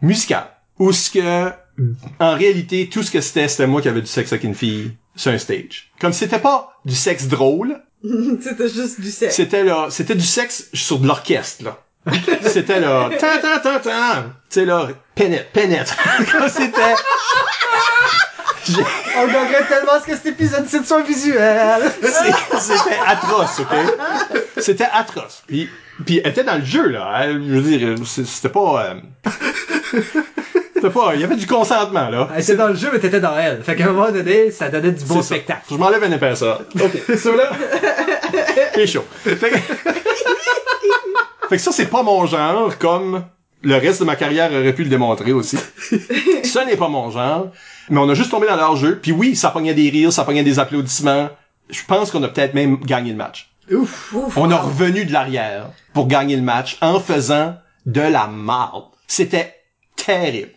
musicale, 0.00 0.48
où 0.78 0.92
ce 0.92 1.10
que, 1.10 1.50
en 2.18 2.34
réalité, 2.34 2.88
tout 2.88 3.02
ce 3.02 3.10
que 3.10 3.20
c'était, 3.20 3.48
c'était 3.48 3.66
moi 3.66 3.82
qui 3.82 3.88
avais 3.88 4.00
du 4.00 4.06
sexe 4.06 4.32
avec 4.32 4.44
une 4.44 4.54
fille 4.54 4.92
sur 5.14 5.32
un 5.32 5.38
stage. 5.38 5.90
Comme 6.00 6.12
c'était 6.12 6.38
pas 6.38 6.72
du 6.84 6.94
sexe 6.94 7.26
drôle, 7.28 7.82
C'était 8.40 8.68
juste 8.68 9.00
du 9.00 9.10
sexe. 9.10 9.34
c'était 9.36 9.64
là, 9.64 9.88
c'était 9.90 10.14
du 10.14 10.24
sexe 10.24 10.68
sur 10.72 10.98
de 10.98 11.06
l'orchestre, 11.06 11.64
là. 11.64 11.78
C'était 12.46 12.78
là, 12.78 13.10
tan 13.18 13.38
tan 13.42 13.58
tan 13.60 13.80
tan, 13.80 14.22
tu 14.22 14.60
sais 14.60 14.64
là, 14.64 14.88
pénètre, 15.16 15.50
pénètre. 15.52 15.96
C'était, 16.48 16.94
On 19.16 19.22
regrette 19.22 19.68
tellement 19.68 20.00
ce 20.00 20.06
que 20.06 20.14
cet 20.14 20.26
épisode 20.26 20.66
c'est 20.68 20.80
de 20.80 20.86
son 20.86 21.02
visuel. 21.02 21.90
C'était 22.60 22.98
atroce, 23.04 23.60
ok? 23.60 23.74
C'était 24.58 24.88
atroce. 24.92 25.42
Puis, 25.48 25.68
puis 26.04 26.20
elle 26.22 26.30
était 26.30 26.44
dans 26.44 26.58
le 26.58 26.64
jeu, 26.64 26.88
là. 26.88 27.32
Je 27.32 27.38
veux 27.38 27.62
dire, 27.62 27.96
c'était 28.06 28.50
pas... 28.50 28.84
euh, 28.86 29.00
c'était 30.86 30.98
pas... 30.98 31.14
Il 31.14 31.20
y 31.20 31.24
avait 31.24 31.36
du 31.36 31.46
consentement, 31.46 32.08
là. 32.08 32.28
Elle 32.34 32.42
était 32.42 32.56
dans 32.56 32.68
le 32.68 32.74
jeu, 32.74 32.88
mais 32.92 32.98
t'étais 32.98 33.20
dans 33.20 33.36
elle. 33.36 33.62
Fait 33.62 33.76
qu'à 33.76 33.84
un 33.84 33.92
moment 33.92 34.10
donné, 34.10 34.50
ça 34.50 34.68
donnait 34.68 34.92
du 34.92 35.04
ça. 35.04 35.22
spectacle. 35.22 35.62
Je 35.70 35.76
m'enlève 35.76 36.02
un 36.02 36.12
épaisseur. 36.12 36.62
OK. 36.74 37.16
Ça, 37.16 37.30
là... 37.34 37.50
C'est 38.74 38.86
chaud. 38.86 39.04
Fait 39.24 39.36
que... 39.36 39.56
fait 41.48 41.56
que 41.56 41.62
ça, 41.62 41.72
c'est 41.72 41.86
pas 41.86 42.02
mon 42.02 42.26
genre, 42.26 42.76
comme 42.78 43.24
le 43.62 43.76
reste 43.76 44.00
de 44.00 44.04
ma 44.04 44.16
carrière 44.16 44.50
aurait 44.52 44.72
pu 44.72 44.84
le 44.84 44.90
démontrer 44.90 45.32
aussi. 45.32 45.58
ça 46.44 46.64
n'est 46.64 46.76
pas 46.76 46.88
mon 46.88 47.10
genre. 47.10 47.48
Mais 47.88 47.98
on 47.98 48.08
a 48.08 48.14
juste 48.14 48.30
tombé 48.30 48.46
dans 48.46 48.56
leur 48.56 48.76
jeu. 48.76 48.98
Puis 49.00 49.12
oui, 49.12 49.36
ça 49.36 49.50
pognait 49.50 49.74
des 49.74 49.90
rires, 49.90 50.12
ça 50.12 50.24
pognait 50.24 50.42
des 50.42 50.58
applaudissements. 50.58 51.30
Je 51.70 51.80
pense 51.86 52.10
qu'on 52.10 52.22
a 52.22 52.28
peut-être 52.28 52.54
même 52.54 52.78
gagné 52.78 53.10
le 53.10 53.16
match. 53.16 53.50
Ouf. 53.70 54.12
Ouf. 54.12 54.36
On 54.36 54.50
a 54.50 54.56
revenu 54.56 55.04
de 55.04 55.12
l'arrière 55.12 55.70
pour 55.92 56.06
gagner 56.06 56.36
le 56.36 56.42
match 56.42 56.76
en 56.80 57.00
faisant 57.00 57.56
de 57.86 58.00
la 58.00 58.26
marde. 58.26 58.84
C'était 59.06 59.55
terrible. 59.96 60.50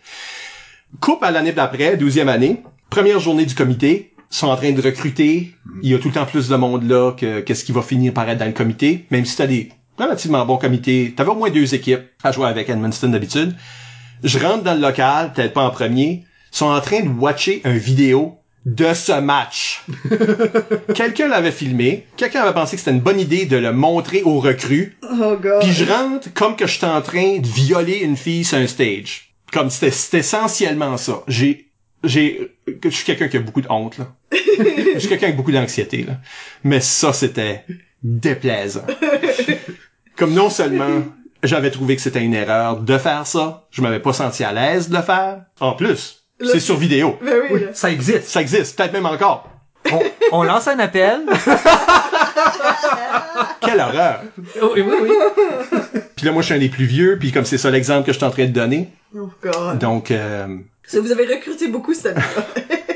Coupe 1.00 1.22
à 1.22 1.30
l'année 1.30 1.52
d'après, 1.52 1.96
douzième 1.96 2.28
année, 2.28 2.62
première 2.90 3.20
journée 3.20 3.46
du 3.46 3.54
comité, 3.54 4.12
sont 4.28 4.48
en 4.48 4.56
train 4.56 4.72
de 4.72 4.80
recruter. 4.82 5.54
Il 5.82 5.90
y 5.90 5.94
a 5.94 5.98
tout 5.98 6.08
le 6.08 6.14
temps 6.14 6.26
plus 6.26 6.48
de 6.48 6.56
monde 6.56 6.88
là 6.88 7.12
que 7.12 7.40
qu'est-ce 7.40 7.64
qui 7.64 7.72
va 7.72 7.82
finir 7.82 8.12
par 8.12 8.28
être 8.28 8.38
dans 8.38 8.46
le 8.46 8.52
comité. 8.52 9.06
Même 9.10 9.24
si 9.24 9.36
t'as 9.36 9.46
des 9.46 9.70
relativement 9.98 10.44
bons 10.46 10.56
comités, 10.56 11.12
t'avais 11.16 11.30
au 11.30 11.34
moins 11.34 11.50
deux 11.50 11.74
équipes 11.74 12.02
à 12.22 12.32
jouer 12.32 12.46
avec 12.46 12.68
Edmundston 12.68 13.08
d'habitude. 13.08 13.54
Je 14.22 14.38
rentre 14.38 14.62
dans 14.62 14.74
le 14.74 14.80
local, 14.80 15.32
peut-être 15.32 15.52
pas 15.52 15.62
en 15.64 15.70
premier, 15.70 16.24
sont 16.50 16.66
en 16.66 16.80
train 16.80 17.00
de 17.00 17.08
watcher 17.08 17.60
un 17.64 17.76
vidéo 17.76 18.36
de 18.66 18.92
ce 18.92 19.18
match. 19.20 19.82
quelqu'un 20.94 21.28
l'avait 21.28 21.52
filmé, 21.52 22.06
quelqu'un 22.16 22.42
avait 22.42 22.52
pensé 22.52 22.76
que 22.76 22.80
c'était 22.80 22.90
une 22.90 23.00
bonne 23.00 23.18
idée 23.18 23.46
de 23.46 23.56
le 23.56 23.72
montrer 23.72 24.22
aux 24.22 24.38
recrues, 24.38 24.98
Oh 25.02 25.36
god. 25.40 25.60
puis 25.62 25.72
je 25.72 25.84
rentre 25.84 26.32
comme 26.34 26.56
que 26.56 26.66
j'étais 26.66 26.86
en 26.86 27.00
train 27.00 27.38
de 27.38 27.46
violer 27.46 27.98
une 28.00 28.16
fille 28.16 28.44
sur 28.44 28.58
un 28.58 28.66
stage. 28.66 29.29
Comme 29.52 29.70
c'était 29.70 29.90
c'était 29.90 30.18
essentiellement 30.18 30.96
ça. 30.96 31.22
J'ai 31.28 31.70
j'ai 32.04 32.56
je 32.84 32.88
suis 32.90 33.04
quelqu'un 33.04 33.28
qui 33.28 33.36
a 33.36 33.40
beaucoup 33.40 33.60
de 33.60 33.68
honte 33.70 33.98
là. 33.98 34.06
je 34.32 34.98
suis 34.98 35.08
quelqu'un 35.08 35.26
avec 35.26 35.36
beaucoup 35.36 35.52
d'anxiété 35.52 36.04
là. 36.04 36.14
Mais 36.64 36.80
ça 36.80 37.12
c'était 37.12 37.64
déplaisant. 38.02 38.86
Comme 40.16 40.34
non 40.34 40.50
seulement 40.50 41.02
j'avais 41.42 41.70
trouvé 41.70 41.96
que 41.96 42.02
c'était 42.02 42.22
une 42.22 42.34
erreur 42.34 42.76
de 42.76 42.98
faire 42.98 43.26
ça, 43.26 43.66
je 43.70 43.82
m'avais 43.82 44.00
pas 44.00 44.12
senti 44.12 44.44
à 44.44 44.52
l'aise 44.52 44.88
de 44.88 44.96
le 44.96 45.02
faire. 45.02 45.42
En 45.60 45.72
plus, 45.72 46.22
c'est 46.44 46.60
sur 46.60 46.76
vidéo. 46.76 47.18
Ben 47.22 47.40
oui, 47.50 47.62
ça 47.72 47.90
existe. 47.90 48.24
Ça 48.24 48.40
existe, 48.40 48.76
peut-être 48.76 48.92
même 48.92 49.06
encore. 49.06 49.48
On, 49.90 50.00
on 50.32 50.42
lance 50.42 50.68
un 50.68 50.78
appel. 50.78 51.20
Quelle 53.60 53.80
horreur! 53.80 54.22
Oh, 54.62 54.72
oui, 54.74 54.82
oui, 54.82 54.94
oui. 55.02 55.10
Puis 56.16 56.26
là, 56.26 56.32
moi, 56.32 56.42
je 56.42 56.46
suis 56.46 56.54
un 56.54 56.58
des 56.58 56.68
plus 56.68 56.84
vieux, 56.84 57.18
puis 57.18 57.32
comme 57.32 57.44
c'est 57.44 57.58
ça 57.58 57.70
l'exemple 57.70 58.06
que 58.06 58.12
je 58.12 58.18
suis 58.18 58.26
en 58.26 58.30
train 58.30 58.44
de 58.44 58.52
donner, 58.52 58.90
Oh 59.16 59.28
god. 59.42 59.78
donc, 59.78 60.10
euh, 60.10 60.46
vous 60.92 61.12
avez 61.12 61.26
recruté 61.26 61.68
beaucoup 61.68 61.94
cette 61.94 62.06
année-là. 62.16 62.46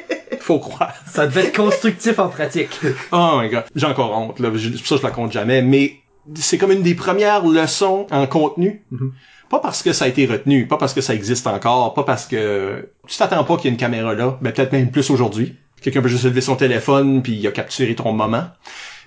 faut 0.41 0.59
croire. 0.59 0.93
Ça 1.11 1.27
devait 1.27 1.47
être 1.47 1.57
constructif 1.57 2.19
en 2.19 2.29
pratique. 2.29 2.79
Oh 3.13 3.39
my 3.41 3.49
god. 3.49 3.65
J'ai 3.75 3.87
encore 3.87 4.17
honte, 4.17 4.39
là. 4.41 4.51
Je- 4.55 4.71
Pour 4.71 4.87
ça, 4.87 4.97
je 4.97 5.03
la 5.03 5.11
compte 5.11 5.33
jamais. 5.33 5.63
Mais 5.63 5.97
c'est 6.35 6.59
comme 6.59 6.73
une 6.73 6.83
des 6.83 6.95
premières 6.95 7.45
leçons 7.47 8.07
en 8.11 8.27
contenu. 8.27 8.83
Mhm. 8.91 9.13
Pas 9.51 9.59
parce 9.61 9.83
que 9.83 9.93
ça 9.93 10.07
a 10.07 10.09
été 10.09 10.27
retenu, 10.27 10.67
pas 10.67 10.77
parce 10.79 10.95
que 10.95 11.01
ça 11.01 11.15
existe 11.15 11.47
encore, 11.47 11.95
pas 11.95 12.03
parce 12.03 12.27
que 12.27 12.89
tu 13.07 13.17
t'attends 13.19 13.45
pas 13.45 13.57
qu'il 13.57 13.67
y 13.67 13.69
ait 13.69 13.71
une 13.73 13.77
caméra 13.77 14.15
là, 14.15 14.39
ben 14.41 14.53
peut-être 14.53 14.73
même 14.73 14.91
plus 14.91 15.11
aujourd'hui. 15.11 15.55
Quelqu'un 15.83 16.01
peut 16.03 16.09
juste 16.09 16.25
lever 16.25 16.41
son 16.41 16.57
téléphone 16.57 17.23
puis 17.23 17.33
il 17.35 17.47
a 17.47 17.51
capturé 17.53 17.95
ton 17.95 18.13
moment. 18.13 18.45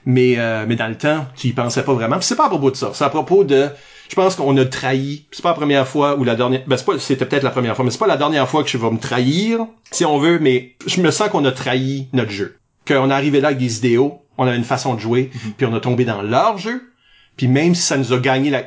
Mais 0.09 0.35
euh, 0.37 0.63
mais 0.65 0.77
dans 0.77 0.87
le 0.87 0.95
temps, 0.95 1.25
tu 1.35 1.47
y 1.47 1.51
pensais 1.53 1.83
pas 1.83 1.93
vraiment. 1.93 2.21
C'est 2.21 2.37
pas 2.37 2.45
à 2.45 2.49
propos 2.49 2.71
de 2.71 2.77
ça, 2.77 2.91
c'est 2.93 3.03
à 3.03 3.09
propos 3.09 3.43
de 3.43 3.67
je 4.09 4.15
pense 4.15 4.35
qu'on 4.35 4.55
a 4.55 4.63
trahi. 4.63 5.25
C'est 5.31 5.41
pas 5.43 5.49
la 5.49 5.55
première 5.55 5.85
fois 5.85 6.15
ou 6.15 6.23
la 6.23 6.35
dernière 6.35 6.61
ben 6.65 6.77
c'est 6.77 6.85
pas 6.85 6.97
c'était 6.97 7.25
peut-être 7.25 7.43
la 7.43 7.49
première 7.49 7.75
fois, 7.75 7.83
mais 7.83 7.91
c'est 7.91 7.97
pas 7.99 8.07
la 8.07 8.15
dernière 8.15 8.47
fois 8.47 8.63
que 8.63 8.69
je 8.69 8.77
vais 8.77 8.89
me 8.89 8.99
trahir 8.99 9.65
si 9.91 10.05
on 10.05 10.17
veut, 10.17 10.39
mais 10.39 10.75
je 10.85 11.01
me 11.01 11.11
sens 11.11 11.27
qu'on 11.27 11.43
a 11.43 11.51
trahi 11.51 12.07
notre 12.13 12.31
jeu. 12.31 12.55
Qu'on 12.87 13.09
est 13.09 13.13
arrivé 13.13 13.41
là 13.41 13.49
avec 13.49 13.59
des 13.59 13.79
idéaux, 13.79 14.21
on 14.37 14.47
avait 14.47 14.55
une 14.55 14.63
façon 14.63 14.93
de 14.95 15.01
jouer, 15.01 15.29
puis 15.57 15.65
on 15.65 15.73
a 15.75 15.81
tombé 15.81 16.05
dans 16.05 16.21
leur 16.21 16.57
jeu. 16.57 16.81
Puis 17.35 17.49
même 17.49 17.75
si 17.75 17.81
ça 17.81 17.97
nous 17.97 18.13
a 18.13 18.17
gagné 18.19 18.49
la 18.49 18.63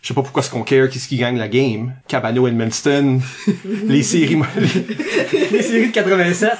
je 0.00 0.06
sais 0.06 0.14
pas 0.14 0.22
pourquoi 0.22 0.44
ce 0.44 0.50
qu'on 0.50 0.62
care 0.62 0.88
qu'est-ce 0.88 1.08
qui 1.08 1.16
gagne 1.16 1.38
la 1.38 1.48
game, 1.48 1.92
Cabano 2.06 2.46
Edmundston, 2.46 3.18
les 3.88 4.04
séries 4.04 4.38
les- 4.56 5.48
Les 5.50 5.62
séries 5.62 5.88
de 5.88 5.92
87. 5.92 6.52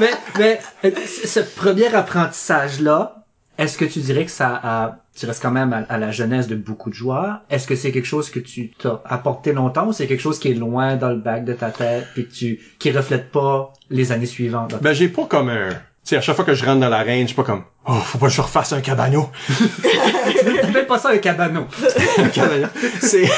Mais, 0.00 0.10
mais, 0.38 0.60
ce 1.06 1.40
premier 1.40 1.94
apprentissage-là, 1.94 3.24
est-ce 3.58 3.76
que 3.76 3.84
tu 3.84 3.98
dirais 3.98 4.24
que 4.24 4.30
ça 4.30 4.60
a, 4.62 4.98
tu 5.16 5.26
restes 5.26 5.42
quand 5.42 5.50
même 5.50 5.84
à, 5.88 5.98
la 5.98 6.10
jeunesse 6.12 6.46
de 6.46 6.54
beaucoup 6.54 6.90
de 6.90 6.94
joueurs? 6.94 7.40
Est-ce 7.50 7.66
que 7.66 7.74
c'est 7.74 7.90
quelque 7.90 8.06
chose 8.06 8.30
que 8.30 8.38
tu 8.38 8.70
t'as 8.78 9.00
apporté 9.04 9.52
longtemps 9.52 9.88
ou 9.88 9.92
c'est 9.92 10.06
quelque 10.06 10.20
chose 10.20 10.38
qui 10.38 10.52
est 10.52 10.54
loin 10.54 10.96
dans 10.96 11.08
le 11.10 11.16
bac 11.16 11.44
de 11.44 11.54
ta 11.54 11.70
tête 11.70 12.06
puis 12.14 12.28
tu, 12.28 12.60
qui 12.78 12.92
reflète 12.92 13.30
pas 13.30 13.72
les 13.90 14.12
années 14.12 14.26
suivantes? 14.26 14.80
Ben, 14.80 14.92
j'ai 14.92 15.08
pas 15.08 15.26
comme 15.26 15.48
un... 15.48 15.70
Sais, 16.08 16.16
à 16.16 16.22
chaque 16.22 16.36
fois 16.36 16.46
que 16.46 16.54
je 16.54 16.64
rentre 16.64 16.80
dans 16.80 16.88
l'arène, 16.88 17.24
je 17.24 17.26
suis 17.26 17.36
pas 17.36 17.42
comme 17.42 17.64
«Oh, 17.86 17.92
faut 17.92 18.16
pas 18.16 18.28
que 18.28 18.32
je 18.32 18.40
refasse 18.40 18.72
un 18.72 18.80
cabano. 18.80 19.28
T'appelles 20.62 20.86
pas 20.86 20.98
ça 20.98 21.10
un 21.10 21.18
cabano. 21.18 21.66
Un 22.16 22.28
cabano.» 22.30 22.66
C'est... 23.02 23.28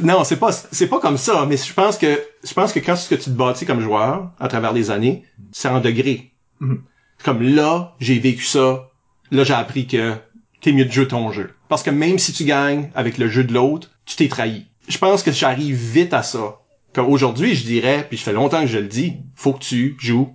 Non, 0.00 0.24
c'est 0.24 0.38
pas, 0.38 0.50
c'est 0.50 0.88
pas 0.88 0.98
comme 0.98 1.16
ça, 1.16 1.46
mais 1.48 1.56
je 1.56 1.72
pense 1.72 1.96
que, 1.96 2.20
je 2.42 2.52
pense 2.52 2.72
que 2.72 2.80
quand 2.80 2.96
ce 2.96 3.08
que 3.08 3.14
tu 3.14 3.26
te 3.26 3.30
bâtis 3.30 3.64
comme 3.64 3.80
joueur, 3.80 4.32
à 4.40 4.48
travers 4.48 4.72
les 4.72 4.90
années, 4.90 5.22
c'est 5.52 5.68
en 5.68 5.78
degrés. 5.78 6.32
Mhm. 6.58 6.82
Comme 7.22 7.42
là, 7.42 7.94
j'ai 8.00 8.18
vécu 8.18 8.42
ça, 8.42 8.90
là, 9.30 9.44
j'ai 9.44 9.54
appris 9.54 9.86
que 9.86 10.14
t'es 10.62 10.72
mieux 10.72 10.86
de 10.86 10.90
jouer 10.90 11.06
ton 11.06 11.30
jeu. 11.30 11.50
Parce 11.68 11.84
que 11.84 11.90
même 11.90 12.18
si 12.18 12.32
tu 12.32 12.42
gagnes 12.42 12.90
avec 12.96 13.18
le 13.18 13.28
jeu 13.28 13.44
de 13.44 13.54
l'autre, 13.54 13.92
tu 14.04 14.16
t'es 14.16 14.26
trahi. 14.26 14.66
Je 14.88 14.98
pense 14.98 15.22
que 15.22 15.30
j'arrive 15.30 15.76
vite 15.76 16.12
à 16.12 16.24
ça. 16.24 16.56
Comme 16.92 17.06
aujourd'hui, 17.06 17.54
je 17.54 17.64
dirais, 17.64 18.04
puis 18.08 18.18
je 18.18 18.24
fais 18.24 18.32
longtemps 18.32 18.62
que 18.62 18.66
je 18.66 18.78
le 18.78 18.88
dis, 18.88 19.18
faut 19.36 19.52
que 19.52 19.62
tu 19.62 19.96
joues. 20.00 20.34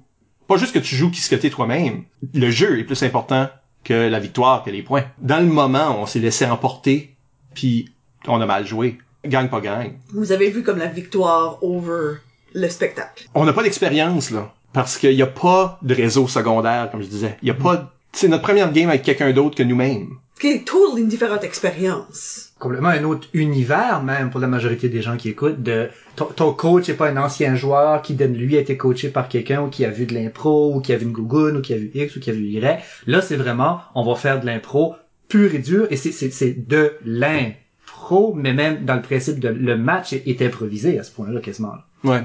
Pas 0.50 0.58
juste 0.58 0.74
que 0.74 0.80
tu 0.80 0.96
joues 0.96 1.12
qui 1.12 1.22
ce 1.22 1.30
que 1.30 1.36
t'es 1.36 1.52
toi-même. 1.52 2.06
Le 2.34 2.50
jeu 2.50 2.80
est 2.80 2.84
plus 2.84 3.04
important 3.04 3.50
que 3.84 3.94
la 3.94 4.20
victoire, 4.20 4.64
que 4.64 4.72
les 4.72 4.82
points. 4.82 5.04
Dans 5.20 5.40
le 5.40 5.46
moment, 5.46 6.02
on 6.02 6.08
s'est 6.08 6.18
laissé 6.18 6.44
emporter, 6.44 7.16
puis 7.54 7.90
on 8.28 8.42
a 8.42 8.48
mal 8.48 8.66
joué. 8.66 8.98
Gagne 9.24 9.48
pas 9.48 9.62
gagne. 9.62 9.94
Vous 10.12 10.32
avez 10.32 10.50
vu 10.50 10.64
comme 10.64 10.80
la 10.80 10.88
victoire 10.88 11.60
over 11.62 12.16
le 12.56 12.68
spectacle. 12.68 13.30
On 13.36 13.46
n'a 13.46 13.54
pas 13.54 13.62
d'expérience, 13.62 14.32
là. 14.32 14.52
Parce 14.74 14.98
qu'il 14.98 15.16
n'y 15.16 15.22
a 15.22 15.28
pas 15.28 15.78
de 15.84 15.94
réseau 15.94 16.28
secondaire, 16.28 16.90
comme 16.90 17.04
je 17.04 17.08
disais. 17.08 17.38
Il 17.44 17.48
y 17.48 17.52
a 17.52 17.54
pas... 17.56 17.94
C'est 18.12 18.28
notre 18.28 18.42
première 18.42 18.72
game 18.72 18.90
avec 18.90 19.04
quelqu'un 19.04 19.32
d'autre 19.32 19.56
que 19.56 19.62
nous-mêmes. 19.62 20.18
Qui 20.40 20.48
est 20.48 20.66
totally 20.66 21.02
une 21.02 21.10
différente 21.10 21.44
expérience. 21.44 22.54
complètement 22.60 22.90
un 22.90 23.04
autre 23.04 23.28
univers 23.34 24.02
même 24.02 24.30
pour 24.30 24.40
la 24.40 24.48
majorité 24.48 24.88
des 24.88 25.02
gens 25.02 25.18
qui 25.18 25.28
écoutent 25.28 25.62
de 25.62 25.90
ton, 26.16 26.54
coach 26.54 26.88
est 26.88 26.94
pas 26.94 27.10
un 27.10 27.18
ancien 27.18 27.56
joueur 27.56 28.02
qui 28.02 28.14
lui 28.14 28.56
a 28.56 28.62
été 28.62 28.78
coaché 28.78 29.10
par 29.10 29.28
quelqu'un 29.28 29.62
ou 29.62 29.68
qui 29.68 29.84
a 29.84 29.90
vu 29.90 30.06
de 30.06 30.14
l'impro 30.14 30.74
ou 30.74 30.80
qui 30.80 30.94
a 30.94 30.98
vu 30.98 31.06
une 31.06 31.12
gougoune 31.12 31.58
ou 31.58 31.62
qui 31.62 31.74
a 31.74 31.78
vu 31.78 31.92
X 31.94 32.16
ou 32.16 32.22
qui 32.22 32.30
a 32.30 32.34
vu 32.34 32.46
Y 32.46 32.82
là 33.08 33.22
c'est 33.22 33.36
vraiment 33.36 33.82
on 33.96 34.04
va 34.04 34.16
faire 34.16 34.40
de 34.40 34.46
l'impro 34.46 34.96
pur 35.28 35.54
et 35.54 35.60
dur 35.60 35.88
et 35.90 35.98
c'est 35.98 36.14
c'est 36.14 36.32
c'est 36.32 36.54
de 36.68 36.94
l'impro 37.04 38.34
mais 38.34 38.54
même 38.54 38.86
dans 38.86 38.96
le 38.96 39.02
principe 39.02 39.42
de 39.42 39.50
le 39.50 39.78
match 39.78 40.14
est 40.14 40.42
improvisé 40.42 41.00
à 41.00 41.04
ce 41.04 41.12
point-là 41.12 41.42
quasiment 41.42 41.76
Ouais. 42.04 42.22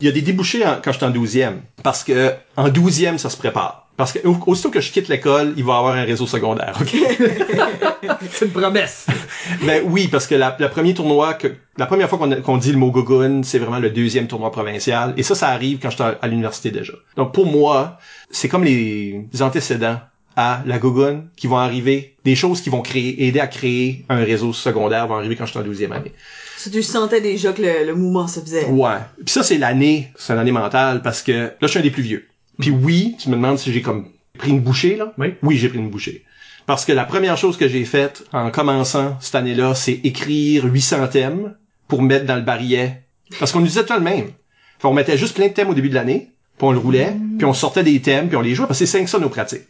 Il 0.00 0.06
y 0.06 0.08
a 0.08 0.12
des 0.12 0.22
débouchés 0.22 0.64
en- 0.66 0.78
quand 0.82 0.92
je 0.92 0.96
suis 0.98 1.06
en 1.06 1.10
douzième. 1.10 1.62
Parce 1.82 2.02
que 2.04 2.32
en 2.56 2.68
douzième, 2.68 3.18
ça 3.18 3.30
se 3.30 3.36
prépare. 3.36 3.88
Parce 3.96 4.12
que 4.12 4.26
au- 4.26 4.38
aussitôt 4.46 4.70
que 4.70 4.80
je 4.80 4.90
quitte 4.90 5.08
l'école, 5.08 5.54
il 5.56 5.64
va 5.64 5.74
y 5.74 5.76
avoir 5.76 5.94
un 5.94 6.02
réseau 6.04 6.26
secondaire. 6.26 6.76
ok? 6.80 6.96
c'est 8.32 8.46
une 8.46 8.50
promesse 8.50 9.06
ben 9.66 9.82
oui, 9.86 10.08
parce 10.08 10.26
que 10.26 10.34
la, 10.34 10.56
le 10.58 10.68
premier 10.68 10.94
tournoi, 10.94 11.34
que, 11.34 11.48
la 11.76 11.86
première 11.86 12.08
fois 12.08 12.18
qu'on 12.42 12.56
dit 12.56 12.72
le 12.72 12.78
mot 12.78 12.90
Gogun, 12.90 13.42
c'est 13.42 13.58
vraiment 13.58 13.78
le 13.78 13.90
deuxième 13.90 14.26
tournoi 14.26 14.50
provincial. 14.50 15.14
Et 15.16 15.22
ça, 15.22 15.34
ça 15.34 15.48
arrive 15.48 15.78
quand 15.80 15.90
j'étais 15.90 16.02
à, 16.04 16.18
à 16.20 16.28
l'université 16.28 16.70
déjà. 16.70 16.94
Donc 17.16 17.32
pour 17.34 17.46
moi, 17.46 17.98
c'est 18.30 18.48
comme 18.48 18.64
les, 18.64 19.26
les 19.32 19.42
antécédents 19.42 19.98
à 20.36 20.62
la 20.64 20.78
Gogun 20.78 21.24
qui 21.36 21.46
vont 21.46 21.58
arriver, 21.58 22.16
des 22.24 22.34
choses 22.34 22.60
qui 22.62 22.70
vont 22.70 22.80
créer, 22.80 23.26
aider 23.26 23.40
à 23.40 23.46
créer 23.46 24.06
un 24.08 24.24
réseau 24.24 24.52
secondaire 24.54 25.06
vont 25.06 25.16
arriver 25.16 25.36
quand 25.36 25.44
j'étais 25.44 25.58
en 25.58 25.62
douzième 25.62 25.92
année. 25.92 26.12
Tu 26.70 26.82
sentais 26.82 27.20
déjà 27.20 27.52
que 27.52 27.62
le, 27.62 27.86
le 27.86 27.94
mouvement 27.94 28.28
se 28.28 28.40
faisait. 28.40 28.66
Ouais. 28.66 28.98
Puis 29.16 29.32
ça, 29.32 29.42
c'est 29.42 29.58
l'année, 29.58 30.12
c'est 30.16 30.34
l'année 30.34 30.52
mentale 30.52 31.02
parce 31.02 31.22
que 31.22 31.32
là, 31.32 31.52
je 31.62 31.66
suis 31.66 31.78
un 31.78 31.82
des 31.82 31.90
plus 31.90 32.02
vieux. 32.02 32.28
Puis 32.58 32.70
oui, 32.70 33.16
tu 33.18 33.28
me 33.28 33.34
demandes 33.34 33.58
si 33.58 33.72
j'ai 33.72 33.82
comme 33.82 34.08
pris 34.38 34.50
une 34.50 34.60
bouchée, 34.60 34.96
là? 34.96 35.12
Oui. 35.18 35.34
Oui, 35.42 35.56
j'ai 35.56 35.68
pris 35.68 35.78
une 35.78 35.90
bouchée. 35.90 36.24
Parce 36.66 36.84
que 36.84 36.92
la 36.92 37.04
première 37.04 37.36
chose 37.36 37.56
que 37.56 37.68
j'ai 37.68 37.84
faite 37.84 38.24
en 38.32 38.50
commençant 38.50 39.16
cette 39.20 39.34
année-là, 39.34 39.74
c'est 39.74 40.00
écrire 40.04 40.64
800 40.64 41.08
thèmes 41.08 41.56
pour 41.88 42.02
mettre 42.02 42.26
dans 42.26 42.36
le 42.36 42.42
barillet. 42.42 43.02
Parce 43.38 43.52
qu'on 43.52 43.60
nous 43.60 43.66
disait 43.66 43.84
tout 43.84 43.94
le 43.94 44.00
même. 44.00 44.30
Fait, 44.78 44.88
on 44.88 44.92
mettait 44.92 45.18
juste 45.18 45.34
plein 45.34 45.48
de 45.48 45.52
thèmes 45.52 45.70
au 45.70 45.74
début 45.74 45.88
de 45.88 45.94
l'année, 45.94 46.30
puis 46.58 46.66
on 46.66 46.72
le 46.72 46.78
roulait, 46.78 47.14
puis 47.38 47.44
on 47.44 47.54
sortait 47.54 47.82
des 47.82 48.00
thèmes, 48.00 48.28
puis 48.28 48.36
on 48.36 48.42
les 48.42 48.54
jouait, 48.54 48.66
parce 48.66 48.78
que 48.78 48.86
c'est 48.86 48.98
500 48.98 49.20
nos 49.20 49.28
pratiques. 49.28 49.66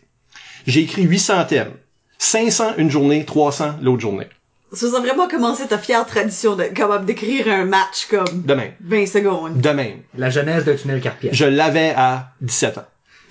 J'ai 0.67 0.81
écrit 0.81 1.03
800 1.03 1.45
thèmes. 1.47 1.73
500 2.19 2.75
une 2.79 2.91
journée, 2.91 3.25
300 3.25 3.77
l'autre 3.83 4.01
journée. 4.01 4.27
Ça 4.73 4.87
a 4.97 5.01
vraiment 5.01 5.29
commencé 5.29 5.67
ta 5.67 5.77
fière 5.79 6.07
tradition 6.07 6.57
de 6.57 6.65
capable 6.65 7.05
d'écrire 7.05 7.47
un 7.49 7.65
match 7.67 8.07
comme 8.11 8.43
De 8.45 8.55
même. 8.55 8.73
20 8.81 9.07
secondes. 9.07 9.61
De 9.61 9.69
même. 9.71 9.99
la 10.17 10.31
genèse 10.31 10.65
de 10.65 10.73
tunnel 10.75 11.01
carpienne 11.01 11.35
Je 11.35 11.45
l'avais 11.45 11.93
à 11.97 12.31
17 12.41 12.79
ans. 12.79 12.85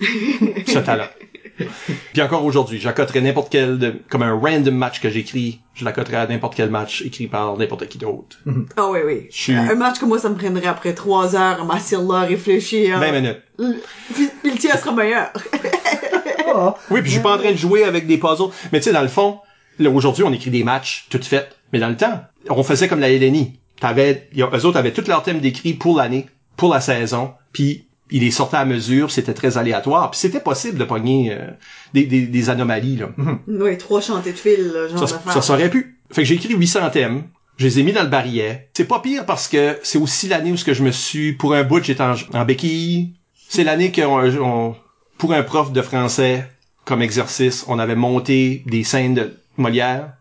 Ce 0.66 0.78
talent. 0.78 1.06
Puis 2.12 2.22
encore 2.22 2.44
aujourd'hui, 2.44 2.80
j'accoterais 2.80 3.20
n'importe 3.20 3.50
quel, 3.52 3.78
de- 3.78 3.94
comme 4.08 4.22
un 4.22 4.32
random 4.32 4.74
match 4.74 5.00
que 5.00 5.10
j'écris, 5.10 5.60
je 5.74 5.84
l'accoterais 5.84 6.16
à 6.16 6.26
n'importe 6.26 6.54
quel 6.56 6.70
match 6.70 7.02
écrit 7.02 7.26
par 7.26 7.56
n'importe 7.56 7.86
qui 7.88 7.98
d'autre. 7.98 8.38
Ah 8.76 8.88
oui, 8.90 9.00
oui. 9.04 9.26
Je 9.30 9.36
suis- 9.36 9.54
Un 9.54 9.74
match 9.74 9.98
comme 9.98 10.08
moi, 10.08 10.18
ça 10.18 10.28
me 10.28 10.34
prendrait 10.36 10.66
après 10.66 10.94
3 10.94 11.36
heures 11.36 11.60
à 11.60 11.64
m'asseoir 11.64 12.02
là, 12.22 12.26
réfléchir. 12.26 12.98
20 12.98 13.12
minutes. 13.12 13.42
Puis, 14.14 14.28
puis 14.42 14.50
le 14.52 14.58
tien 14.58 14.76
sera 14.76 14.92
meilleur. 14.92 15.30
Oh. 16.54 16.72
Oui, 16.90 17.00
puis 17.02 17.10
je 17.10 17.14
suis 17.14 17.22
pas 17.22 17.34
en 17.34 17.38
train 17.38 17.52
de 17.52 17.56
jouer 17.56 17.84
avec 17.84 18.06
des 18.06 18.18
puzzles. 18.18 18.50
Mais 18.72 18.80
tu 18.80 18.84
sais, 18.84 18.92
dans 18.92 19.02
le 19.02 19.08
fond, 19.08 19.38
aujourd'hui, 19.80 20.24
on 20.24 20.32
écrit 20.32 20.50
des 20.50 20.64
matchs 20.64 21.06
toutes 21.10 21.24
faites. 21.24 21.56
Mais 21.72 21.78
dans 21.78 21.88
le 21.88 21.96
temps, 21.96 22.22
on 22.50 22.62
faisait 22.62 22.88
comme 22.88 23.00
la 23.00 23.10
LNI. 23.10 23.58
T'avais, 23.80 24.28
eux 24.36 24.64
autres 24.66 24.76
avaient 24.76 24.92
tous 24.92 25.08
leurs 25.08 25.22
thèmes 25.22 25.40
décrits 25.40 25.74
pour 25.74 25.96
l'année, 25.96 26.26
pour 26.56 26.72
la 26.72 26.80
saison, 26.80 27.32
puis 27.52 27.86
ils 28.10 28.20
les 28.20 28.30
sortaient 28.30 28.58
à 28.58 28.64
mesure, 28.64 29.10
c'était 29.10 29.34
très 29.34 29.56
aléatoire. 29.58 30.10
Puis 30.10 30.20
c'était 30.20 30.38
possible 30.40 30.78
de 30.78 30.84
pogner 30.84 31.32
euh, 31.32 31.46
des, 31.94 32.04
des, 32.04 32.26
des 32.26 32.50
anomalies, 32.50 32.96
là. 32.96 33.08
oui, 33.48 33.78
trois 33.78 34.00
chantés 34.00 34.32
de 34.32 34.38
fil, 34.38 34.70
là, 34.72 34.88
genre 34.88 35.08
Ça, 35.08 35.20
ça 35.32 35.42
s'aurait 35.42 35.70
pu. 35.70 35.98
Fait 36.10 36.22
que 36.22 36.28
j'ai 36.28 36.34
écrit 36.34 36.54
800 36.54 36.90
thèmes. 36.90 37.24
Je 37.56 37.64
les 37.66 37.80
ai 37.80 37.82
mis 37.82 37.92
dans 37.92 38.02
le 38.02 38.08
barillet. 38.08 38.68
C'est 38.74 38.84
pas 38.86 39.00
pire 39.00 39.24
parce 39.26 39.48
que 39.48 39.78
c'est 39.82 39.98
aussi 39.98 40.28
l'année 40.28 40.52
où 40.52 40.56
ce 40.56 40.64
que 40.64 40.74
je 40.74 40.82
me 40.82 40.90
suis, 40.90 41.32
pour 41.32 41.54
un 41.54 41.64
bout, 41.64 41.82
j'étais 41.82 42.02
en, 42.02 42.14
en 42.34 42.44
béquille. 42.44 43.14
C'est 43.48 43.64
l'année 43.64 43.92
que 43.92 44.02
on- 44.02 44.70
on- 44.70 44.76
pour 45.18 45.32
un 45.32 45.42
prof 45.42 45.72
de 45.72 45.82
français, 45.82 46.46
comme 46.84 47.02
exercice, 47.02 47.64
on 47.68 47.78
avait 47.78 47.94
monté 47.94 48.62
des 48.66 48.84
scènes 48.84 49.14
de 49.14 49.36
Molière. 49.56 50.14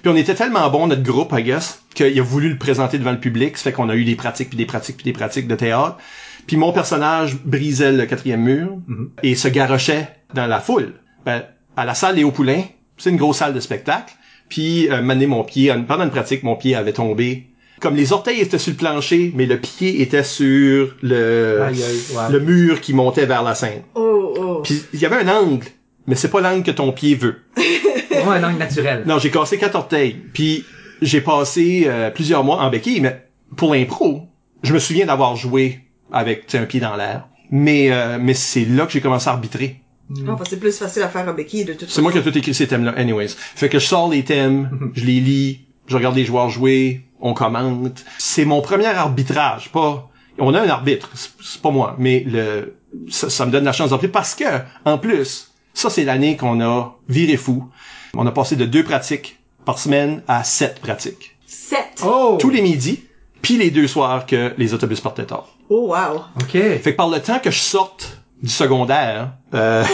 Puis 0.00 0.10
on 0.10 0.16
était 0.16 0.34
tellement 0.34 0.68
bon, 0.70 0.86
notre 0.86 1.02
groupe, 1.02 1.34
I 1.36 1.42
guess, 1.42 1.82
qu'il 1.94 2.18
a 2.18 2.22
voulu 2.22 2.48
le 2.48 2.58
présenter 2.58 2.98
devant 2.98 3.12
le 3.12 3.20
public. 3.20 3.56
Ça 3.56 3.64
fait 3.64 3.72
qu'on 3.72 3.88
a 3.88 3.94
eu 3.94 4.04
des 4.04 4.16
pratiques, 4.16 4.48
puis 4.48 4.56
des 4.56 4.66
pratiques, 4.66 4.96
puis 4.96 5.04
des 5.04 5.12
pratiques 5.12 5.48
de 5.48 5.54
théâtre. 5.54 5.98
Puis 6.46 6.56
mon 6.56 6.72
personnage 6.72 7.36
brisait 7.36 7.92
le 7.92 8.06
quatrième 8.06 8.42
mur 8.42 8.78
et 9.22 9.34
se 9.34 9.48
garochait 9.48 10.08
dans 10.34 10.46
la 10.46 10.60
foule. 10.60 10.94
Ben, 11.24 11.44
à 11.76 11.84
la 11.84 11.94
salle 11.94 12.16
Léo 12.16 12.30
Poulain, 12.30 12.62
c'est 12.96 13.10
une 13.10 13.16
grosse 13.16 13.38
salle 13.38 13.54
de 13.54 13.60
spectacle. 13.60 14.14
Puis, 14.48 14.90
euh, 14.90 15.00
mané 15.00 15.26
mon 15.26 15.44
pied, 15.44 15.72
pendant 15.88 16.04
une 16.04 16.10
pratique, 16.10 16.42
mon 16.42 16.56
pied 16.56 16.74
avait 16.74 16.92
tombé. 16.92 17.46
Comme 17.80 17.96
les 17.96 18.12
orteils 18.12 18.40
étaient 18.40 18.58
sur 18.58 18.72
le 18.72 18.76
plancher, 18.76 19.32
mais 19.34 19.46
le 19.46 19.58
pied 19.58 20.02
était 20.02 20.24
sur 20.24 20.94
le, 21.02 21.62
Aïe, 21.62 21.82
aïe, 21.82 22.16
ouais. 22.16 22.32
le 22.32 22.40
mur 22.40 22.80
qui 22.80 22.92
montait 22.92 23.26
vers 23.26 23.42
la 23.42 23.54
scène. 23.54 23.82
Oh, 23.94 24.34
oh. 24.36 24.60
Puis, 24.62 24.82
il 24.92 25.00
y 25.00 25.06
avait 25.06 25.16
un 25.16 25.28
angle, 25.28 25.66
mais 26.06 26.14
c'est 26.14 26.28
pas 26.28 26.40
l'angle 26.40 26.64
que 26.64 26.70
ton 26.70 26.92
pied 26.92 27.14
veut. 27.14 27.36
un 28.16 28.44
angle 28.44 28.58
naturel 28.58 29.04
Non, 29.06 29.18
j'ai 29.18 29.30
cassé 29.30 29.58
quatre 29.58 29.74
orteils. 29.74 30.16
Puis 30.32 30.64
j'ai 31.00 31.20
passé 31.20 31.84
euh, 31.86 32.10
plusieurs 32.10 32.44
mois 32.44 32.60
en 32.60 32.70
béquille, 32.70 33.00
mais 33.00 33.26
pour 33.56 33.74
l'impro, 33.74 34.28
je 34.62 34.72
me 34.72 34.78
souviens 34.78 35.06
d'avoir 35.06 35.36
joué 35.36 35.80
avec 36.12 36.46
tu 36.46 36.52
sais, 36.52 36.58
un 36.58 36.66
pied 36.66 36.80
dans 36.80 36.96
l'air. 36.96 37.28
Mais 37.50 37.92
euh, 37.92 38.18
mais 38.20 38.34
c'est 38.34 38.64
là 38.64 38.86
que 38.86 38.92
j'ai 38.92 39.00
commencé 39.00 39.28
à 39.28 39.32
arbitrer. 39.32 39.80
Parce 40.26 40.42
que 40.42 40.48
c'est 40.50 40.60
plus 40.60 40.76
facile 40.76 41.02
à 41.02 41.08
faire 41.08 41.28
à 41.28 41.32
Becky 41.32 41.64
de 41.64 41.72
toute 41.72 41.82
façon. 41.82 41.94
C'est 41.94 42.02
moi 42.02 42.12
qui 42.12 42.18
ai 42.18 42.22
tout 42.22 42.36
écrit 42.36 42.54
ces 42.54 42.66
thèmes-là, 42.66 42.92
anyways. 42.96 43.28
Fait 43.28 43.68
que 43.68 43.78
je 43.78 43.86
sors 43.86 44.10
les 44.10 44.24
thèmes, 44.24 44.90
je 44.94 45.04
les 45.04 45.20
lis, 45.20 45.60
je 45.86 45.96
regarde 45.96 46.16
les 46.16 46.24
joueurs 46.24 46.50
jouer, 46.50 47.02
on 47.20 47.34
commente. 47.34 48.04
C'est 48.18 48.44
mon 48.44 48.60
premier 48.60 48.86
arbitrage, 48.86 49.70
pas... 49.70 50.08
On 50.38 50.54
a 50.54 50.60
un 50.62 50.68
arbitre, 50.68 51.10
c'est 51.14 51.30
c'est 51.42 51.60
pas 51.60 51.70
moi, 51.70 51.94
mais 51.98 52.24
le 52.26 52.74
ça, 53.10 53.28
ça 53.28 53.46
me 53.46 53.50
donne 53.50 53.64
la 53.64 53.72
chance 53.72 53.90
d'arbitrer 53.90 54.10
parce 54.10 54.34
que, 54.34 54.44
en 54.84 54.96
plus, 54.96 55.52
ça 55.74 55.90
c'est 55.90 56.04
l'année 56.04 56.36
qu'on 56.36 56.60
a 56.62 56.96
viré 57.08 57.36
fou. 57.36 57.68
On 58.16 58.26
a 58.26 58.30
passé 58.30 58.56
de 58.56 58.66
deux 58.66 58.84
pratiques 58.84 59.38
par 59.64 59.78
semaine 59.78 60.22
à 60.28 60.44
sept 60.44 60.80
pratiques. 60.80 61.36
7. 61.46 62.02
Oh! 62.04 62.36
Tous 62.38 62.50
les 62.50 62.60
midis, 62.60 63.04
puis 63.40 63.56
les 63.56 63.70
deux 63.70 63.86
soirs 63.86 64.26
que 64.26 64.52
les 64.58 64.74
autobus 64.74 65.00
partaient 65.00 65.24
tard. 65.24 65.48
Oh, 65.70 65.94
wow. 65.94 66.20
OK. 66.40 66.52
Fait 66.52 66.80
que 66.82 66.90
par 66.90 67.08
le 67.08 67.20
temps 67.20 67.38
que 67.38 67.50
je 67.50 67.58
sorte 67.58 68.18
du 68.42 68.50
secondaire, 68.50 69.32
euh, 69.54 69.84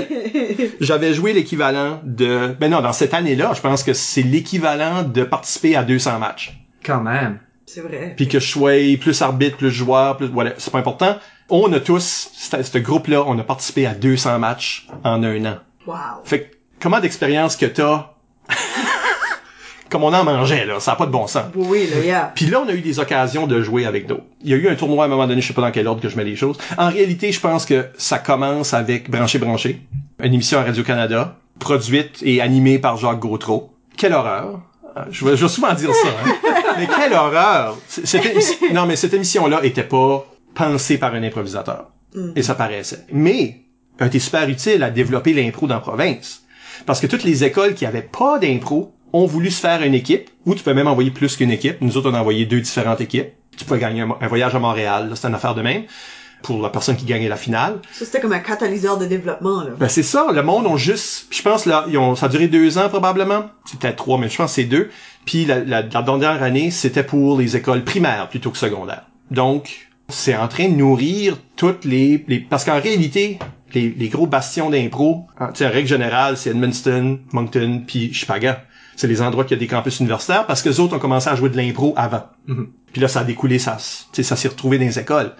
j'avais 0.80 1.14
joué 1.14 1.32
l'équivalent 1.32 2.00
de... 2.02 2.56
Ben 2.58 2.70
non, 2.70 2.80
dans 2.80 2.92
cette 2.92 3.14
année-là, 3.14 3.52
je 3.54 3.60
pense 3.60 3.84
que 3.84 3.92
c'est 3.92 4.22
l'équivalent 4.22 5.02
de 5.04 5.22
participer 5.22 5.76
à 5.76 5.84
200 5.84 6.18
matchs. 6.18 6.58
Quand 6.84 7.00
même. 7.00 7.38
C'est 7.66 7.82
vrai. 7.82 8.14
Puis 8.16 8.28
que 8.28 8.40
je 8.40 8.48
sois 8.48 8.96
plus 9.00 9.22
arbitre, 9.22 9.58
plus 9.58 9.70
joueur, 9.70 10.16
plus... 10.16 10.26
Voilà, 10.26 10.54
c'est 10.58 10.72
pas 10.72 10.78
important. 10.78 11.16
On 11.50 11.72
a 11.72 11.80
tous, 11.80 12.30
ce 12.34 12.62
ce 12.62 12.78
groupe-là, 12.78 13.22
on 13.26 13.38
a 13.38 13.44
participé 13.44 13.86
à 13.86 13.94
200 13.94 14.38
matchs 14.38 14.88
en 15.04 15.22
un 15.22 15.44
an. 15.44 15.58
Wow. 15.86 15.96
Fait 16.24 16.40
que 16.40 16.53
comment 16.84 17.00
d'expérience 17.00 17.56
que 17.56 17.64
t'as... 17.64 18.10
Comme 19.88 20.04
on 20.04 20.12
en 20.12 20.22
mangeait, 20.22 20.66
là, 20.66 20.80
ça 20.80 20.92
a 20.92 20.96
pas 20.96 21.06
de 21.06 21.10
bon 21.10 21.26
sens. 21.26 21.46
Oui, 21.54 21.88
là, 21.90 22.00
yeah. 22.04 22.32
Puis 22.34 22.44
là, 22.46 22.60
on 22.60 22.68
a 22.68 22.74
eu 22.74 22.82
des 22.82 22.98
occasions 22.98 23.46
de 23.46 23.62
jouer 23.62 23.86
avec 23.86 24.06
d'autres. 24.06 24.24
Il 24.42 24.50
y 24.50 24.52
a 24.52 24.56
eu 24.56 24.68
un 24.68 24.74
tournoi 24.74 25.04
à 25.04 25.06
un 25.06 25.10
moment 25.10 25.26
donné, 25.26 25.40
je 25.40 25.46
sais 25.46 25.54
pas 25.54 25.62
dans 25.62 25.70
quel 25.70 25.86
ordre 25.86 26.02
que 26.02 26.10
je 26.10 26.16
mets 26.18 26.24
les 26.24 26.36
choses. 26.36 26.58
En 26.76 26.90
réalité, 26.90 27.32
je 27.32 27.40
pense 27.40 27.64
que 27.64 27.86
ça 27.96 28.18
commence 28.18 28.74
avec 28.74 29.08
Branché 29.08 29.38
Branché, 29.38 29.80
une 30.22 30.34
émission 30.34 30.58
à 30.58 30.64
Radio-Canada, 30.64 31.38
produite 31.58 32.18
et 32.22 32.42
animée 32.42 32.78
par 32.78 32.98
Jacques 32.98 33.20
Gautreau. 33.20 33.70
Quelle 33.96 34.12
horreur! 34.12 34.60
Je 35.10 35.24
vais, 35.24 35.36
je 35.38 35.42
vais 35.42 35.48
souvent 35.48 35.72
dire 35.72 35.90
ça, 35.94 36.08
hein. 36.08 36.50
Mais 36.78 36.86
quelle 36.86 37.14
horreur! 37.14 37.78
Cette 37.88 38.24
non, 38.74 38.84
mais 38.84 38.96
cette 38.96 39.14
émission-là 39.14 39.64
était 39.64 39.84
pas 39.84 40.26
pensée 40.54 40.98
par 40.98 41.14
un 41.14 41.22
improvisateur. 41.22 41.86
Et 42.36 42.42
ça 42.42 42.54
paraissait. 42.54 43.06
Mais, 43.10 43.62
a 43.98 44.06
été 44.06 44.18
super 44.18 44.48
utile 44.48 44.82
à 44.82 44.90
développer 44.90 45.32
l'impro 45.32 45.66
dans 45.66 45.76
la 45.76 45.80
province. 45.80 46.43
Parce 46.86 47.00
que 47.00 47.06
toutes 47.06 47.24
les 47.24 47.44
écoles 47.44 47.74
qui 47.74 47.86
avaient 47.86 48.02
pas 48.02 48.38
d'impro 48.38 48.92
ont 49.12 49.26
voulu 49.26 49.50
se 49.50 49.60
faire 49.60 49.82
une 49.82 49.94
équipe, 49.94 50.30
ou 50.44 50.54
tu 50.54 50.62
peux 50.64 50.74
même 50.74 50.88
envoyer 50.88 51.10
plus 51.10 51.36
qu'une 51.36 51.52
équipe. 51.52 51.80
Nous 51.80 51.96
autres, 51.96 52.10
on 52.10 52.14
a 52.14 52.20
envoyé 52.20 52.46
deux 52.46 52.60
différentes 52.60 53.00
équipes. 53.00 53.28
Tu 53.56 53.64
peux 53.64 53.76
gagner 53.76 54.00
un, 54.00 54.16
un 54.20 54.26
voyage 54.26 54.54
à 54.54 54.58
Montréal, 54.58 55.08
là, 55.08 55.16
c'est 55.16 55.28
une 55.28 55.34
affaire 55.34 55.54
de 55.54 55.62
même, 55.62 55.84
pour 56.42 56.60
la 56.60 56.68
personne 56.68 56.96
qui 56.96 57.04
gagnait 57.04 57.28
la 57.28 57.36
finale. 57.36 57.78
Ça, 57.92 58.04
c'était 58.04 58.20
comme 58.20 58.32
un 58.32 58.40
catalyseur 58.40 58.98
de 58.98 59.06
développement, 59.06 59.62
là. 59.62 59.70
Ben 59.78 59.88
c'est 59.88 60.02
ça, 60.02 60.26
le 60.32 60.42
monde 60.42 60.66
ont 60.66 60.76
juste, 60.76 61.28
je 61.30 61.40
pense 61.42 61.64
là, 61.64 61.86
ils 61.88 61.96
ont, 61.96 62.16
ça 62.16 62.26
a 62.26 62.28
duré 62.28 62.48
deux 62.48 62.76
ans 62.76 62.88
probablement, 62.88 63.44
c'est 63.64 63.78
peut-être 63.78 63.96
trois, 63.96 64.18
mais 64.18 64.28
je 64.28 64.36
pense 64.36 64.50
que 64.50 64.54
c'est 64.56 64.64
deux. 64.64 64.90
Puis 65.24 65.44
la, 65.46 65.60
la, 65.60 65.82
la 65.82 66.02
dernière 66.02 66.42
année, 66.42 66.70
c'était 66.72 67.04
pour 67.04 67.38
les 67.38 67.56
écoles 67.56 67.84
primaires 67.84 68.28
plutôt 68.28 68.50
que 68.50 68.58
secondaires. 68.58 69.06
Donc 69.30 69.88
c'est 70.08 70.36
en 70.36 70.48
train 70.48 70.68
de 70.68 70.74
nourrir 70.74 71.38
toutes 71.56 71.84
les, 71.84 72.24
les 72.28 72.40
parce 72.40 72.64
qu'en 72.64 72.80
réalité, 72.80 73.38
les, 73.74 73.90
les 73.90 74.08
gros 74.08 74.26
bastions 74.26 74.70
d'impro, 74.70 75.26
en, 75.38 75.48
tu 75.48 75.58
sais, 75.58 75.66
en 75.66 75.70
règle 75.70 75.88
générale, 75.88 76.36
c'est 76.36 76.50
Edmundston, 76.50 77.20
Moncton, 77.32 77.82
puis 77.86 78.12
Chipaga. 78.12 78.62
C'est 78.96 79.08
les 79.08 79.20
endroits 79.22 79.44
qui 79.44 79.54
a 79.54 79.56
des 79.56 79.66
campus 79.66 79.98
universitaires 80.00 80.46
parce 80.46 80.62
que 80.62 80.68
les 80.68 80.78
autres 80.80 80.94
ont 80.96 81.00
commencé 81.00 81.28
à 81.28 81.34
jouer 81.34 81.50
de 81.50 81.56
l'impro 81.56 81.94
avant. 81.96 82.22
Puis 82.92 83.00
là, 83.02 83.08
ça 83.08 83.20
a 83.20 83.24
découlé, 83.24 83.58
ça, 83.58 83.74
s- 83.76 84.06
tu 84.12 84.16
sais, 84.16 84.22
ça 84.28 84.36
s'est 84.36 84.46
retrouvé 84.48 84.78
dans 84.78 84.84
les 84.84 84.98
écoles. 84.98 85.32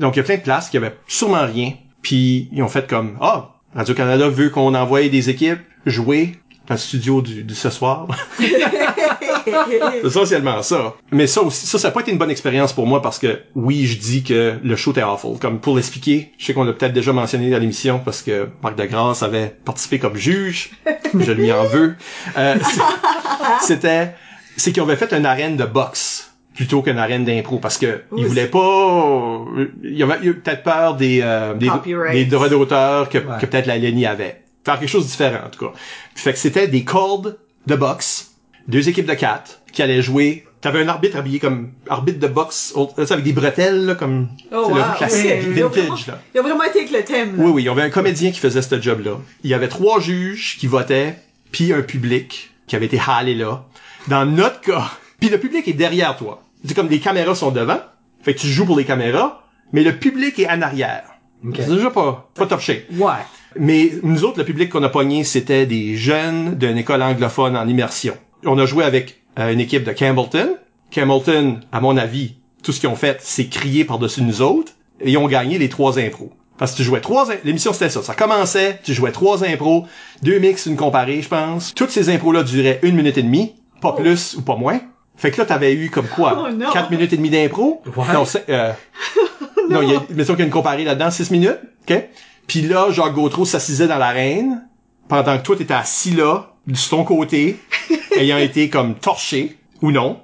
Donc, 0.00 0.16
il 0.16 0.18
y 0.18 0.20
a 0.20 0.24
plein 0.24 0.36
de 0.36 0.42
places 0.42 0.70
qui 0.70 0.76
avaient 0.78 0.96
sûrement 1.06 1.44
rien. 1.44 1.72
Puis, 2.00 2.48
ils 2.52 2.62
ont 2.62 2.68
fait 2.68 2.88
comme, 2.88 3.16
ah, 3.20 3.50
Radio-Canada 3.74 4.28
veut 4.28 4.48
qu'on 4.50 4.74
envoie 4.74 5.06
des 5.08 5.28
équipes 5.30 5.60
jouer 5.84 6.38
dans 6.66 6.74
le 6.74 6.78
studio 6.78 7.20
du, 7.22 7.44
du 7.44 7.54
ce 7.54 7.70
soir. 7.70 8.06
C'est 8.38 10.06
essentiellement 10.06 10.62
ça. 10.62 10.94
Mais 11.12 11.26
ça 11.26 11.42
aussi, 11.42 11.66
ça, 11.66 11.78
ça 11.78 11.88
n'a 11.88 11.92
pas 11.92 12.00
été 12.00 12.10
une 12.12 12.18
bonne 12.18 12.30
expérience 12.30 12.72
pour 12.72 12.86
moi 12.86 13.02
parce 13.02 13.18
que, 13.18 13.40
oui, 13.54 13.84
je 13.86 13.98
dis 13.98 14.22
que 14.22 14.54
le 14.62 14.76
show 14.76 14.92
était 14.92 15.02
awful. 15.02 15.38
Comme 15.38 15.60
pour 15.60 15.76
l'expliquer, 15.76 16.32
je 16.38 16.46
sais 16.46 16.54
qu'on 16.54 16.64
l'a 16.64 16.72
peut-être 16.72 16.92
déjà 16.92 17.12
mentionné 17.12 17.50
dans 17.50 17.58
l'émission 17.58 17.98
parce 18.04 18.22
que 18.22 18.48
Marc 18.62 18.76
Degrasse 18.76 19.22
avait 19.22 19.54
participé 19.64 19.98
comme 19.98 20.16
juge. 20.16 20.70
je 21.18 21.32
lui 21.32 21.52
en 21.52 21.64
veux. 21.64 21.94
Euh, 22.38 22.56
c'est- 22.62 23.66
c'était, 23.66 24.14
c'est 24.56 24.72
qu'ils 24.72 24.82
avaient 24.82 24.96
fait 24.96 25.12
une 25.12 25.26
arène 25.26 25.56
de 25.56 25.64
boxe 25.64 26.30
plutôt 26.54 26.82
qu'une 26.82 26.98
arène 26.98 27.24
d'impro 27.24 27.58
parce 27.58 27.78
que 27.78 28.02
ils 28.16 28.22
Oui, 28.22 28.24
voulaient 28.24 28.46
pas 28.46 29.44
il 29.82 29.98
y 29.98 30.02
avait, 30.04 30.18
peut-être 30.32 30.62
peur 30.62 30.94
des 30.94 31.20
euh, 31.22 31.52
des, 31.54 32.24
droits 32.26 32.48
d'auteur 32.48 33.08
que, 33.08 33.18
Ouais. 33.18 33.24
que 33.40 33.46
peut-être 33.46 33.66
la 33.66 33.76
LENI 33.76 34.06
avait 34.06 34.43
faire 34.64 34.78
quelque 34.78 34.88
chose 34.88 35.04
de 35.04 35.10
différent 35.10 35.46
en 35.46 35.50
tout 35.50 35.64
cas 35.66 35.72
fait 36.14 36.32
que 36.32 36.38
c'était 36.38 36.68
des 36.68 36.84
cordes 36.84 37.38
de 37.66 37.76
boxe 37.76 38.32
deux 38.68 38.88
équipes 38.88 39.06
de 39.06 39.14
quatre 39.14 39.60
qui 39.72 39.82
allaient 39.82 40.02
jouer 40.02 40.44
t'avais 40.60 40.80
un 40.82 40.88
arbitre 40.88 41.16
habillé 41.18 41.38
comme 41.38 41.72
arbitre 41.90 42.18
de 42.18 42.26
boxe 42.28 42.74
avec 43.10 43.22
des 43.22 43.32
bretelles 43.34 43.84
là, 43.84 43.94
comme 43.94 44.28
Oh, 44.50 44.68
wow. 44.70 44.76
le 44.76 44.96
classique 44.96 45.30
a 45.30 45.40
vraiment- 45.40 45.68
vintage 45.68 46.06
là 46.06 46.18
Il 46.34 46.38
a 46.38 46.42
vraiment 46.42 46.62
été 46.62 46.78
avec 46.80 46.90
le 46.90 47.04
thème, 47.04 47.36
là. 47.36 47.44
oui, 47.44 47.50
oui, 47.50 47.62
il 47.62 47.66
y 47.66 47.68
avait 47.68 47.82
un 47.82 47.90
comédien 47.90 48.30
qui 48.30 48.40
faisait 48.40 48.62
ce 48.62 48.80
job-là. 48.80 49.18
Il 49.42 49.50
y 49.50 49.54
avait 49.54 49.68
trois 49.68 50.00
juges 50.00 50.56
qui 50.58 50.66
votaient, 50.66 51.16
puis 51.52 51.74
un 51.74 51.82
public 51.82 52.50
qui 52.66 52.76
avait 52.76 52.86
été 52.86 52.98
halé 53.06 53.34
là. 53.34 53.64
Dans 54.08 54.24
notre 54.24 54.62
cas, 54.62 54.90
puis 55.20 55.28
le 55.28 55.38
public 55.38 55.68
est 55.68 55.74
derrière 55.74 56.16
toi. 56.16 56.42
C'est 56.66 56.72
comme 56.72 56.88
les 56.88 57.00
caméras 57.00 57.34
sont 57.34 57.50
devant, 57.50 57.80
fait 58.22 58.34
que 58.34 58.40
tu 58.40 58.46
joues 58.46 58.64
pour 58.64 58.78
les 58.78 58.86
caméras, 58.86 59.44
mais 59.74 59.82
le 59.82 59.94
public 59.98 60.38
est 60.38 60.48
en 60.48 60.62
arrière. 60.62 61.04
OK. 61.46 61.56
C'est 61.58 61.68
déjà 61.68 61.90
pas, 61.90 62.30
pas 62.34 62.46
top 62.46 62.60
shape. 62.60 62.84
Ouais. 62.92 63.12
Mais 63.58 63.92
nous 64.02 64.24
autres, 64.24 64.38
le 64.38 64.44
public 64.44 64.70
qu'on 64.70 64.82
a 64.82 64.88
pogné, 64.88 65.24
c'était 65.24 65.66
des 65.66 65.96
jeunes 65.96 66.56
d'une 66.56 66.78
école 66.78 67.02
anglophone 67.02 67.56
en 67.56 67.68
immersion. 67.68 68.16
On 68.44 68.58
a 68.58 68.66
joué 68.66 68.84
avec 68.84 69.22
euh, 69.38 69.52
une 69.52 69.60
équipe 69.60 69.84
de 69.84 69.92
Campbellton. 69.92 70.56
Campbellton, 70.92 71.60
à 71.72 71.80
mon 71.80 71.96
avis, 71.96 72.36
tout 72.62 72.72
ce 72.72 72.80
qu'ils 72.80 72.88
ont 72.88 72.96
fait, 72.96 73.18
c'est 73.20 73.46
crier 73.46 73.84
par-dessus 73.84 74.22
nous 74.22 74.42
autres. 74.42 74.72
Et 75.00 75.10
ils 75.10 75.18
ont 75.18 75.28
gagné 75.28 75.58
les 75.58 75.68
trois 75.68 75.98
impros. 75.98 76.32
Parce 76.56 76.72
que 76.72 76.76
tu 76.78 76.82
jouais 76.84 77.00
trois... 77.00 77.26
L'émission, 77.44 77.72
c'était 77.72 77.90
ça. 77.90 78.02
Ça 78.02 78.14
commençait, 78.14 78.80
tu 78.84 78.94
jouais 78.94 79.10
trois 79.10 79.44
impros, 79.44 79.86
deux 80.22 80.38
mix, 80.38 80.66
une 80.66 80.76
comparée, 80.76 81.20
je 81.20 81.28
pense. 81.28 81.74
Toutes 81.74 81.90
ces 81.90 82.10
impros-là 82.10 82.44
duraient 82.44 82.78
une 82.82 82.94
minute 82.94 83.18
et 83.18 83.22
demie, 83.22 83.54
pas 83.80 83.92
plus 83.92 84.36
ou 84.36 84.42
pas 84.42 84.56
moins. 84.56 84.80
Fait 85.16 85.30
que 85.30 85.38
là, 85.38 85.46
t'avais 85.46 85.74
eu 85.74 85.90
comme 85.90 86.06
quoi? 86.06 86.46
Oh 86.48 86.52
non. 86.52 86.70
Quatre 86.72 86.90
minutes 86.90 87.12
et 87.12 87.16
demie 87.16 87.30
d'impro? 87.30 87.82
Ouais. 87.96 88.12
Non, 88.12 88.24
c'est... 88.24 88.48
Euh, 88.48 88.72
non, 89.70 89.82
il 89.82 89.90
y 89.90 89.96
a, 89.96 90.02
mettons 90.10 90.34
qu'il 90.34 90.40
y 90.40 90.42
a 90.42 90.46
une 90.46 90.52
comparée 90.52 90.84
là-dedans, 90.84 91.10
6 91.10 91.30
minutes, 91.30 91.58
OK? 91.88 92.08
Puis 92.46 92.62
là, 92.62 92.90
Jacques 92.90 93.14
Gautreau 93.14 93.44
s'assisait 93.44 93.86
dans 93.88 93.98
l'arène, 93.98 94.66
pendant 95.08 95.36
que 95.38 95.42
toi, 95.42 95.56
t'étais 95.56 95.74
assis 95.74 96.12
là, 96.12 96.54
sur 96.74 96.90
ton 96.98 97.04
côté, 97.04 97.58
ayant 98.16 98.38
été 98.38 98.68
comme 98.70 98.94
torché, 98.94 99.58
ou 99.82 99.90
non. 99.90 100.20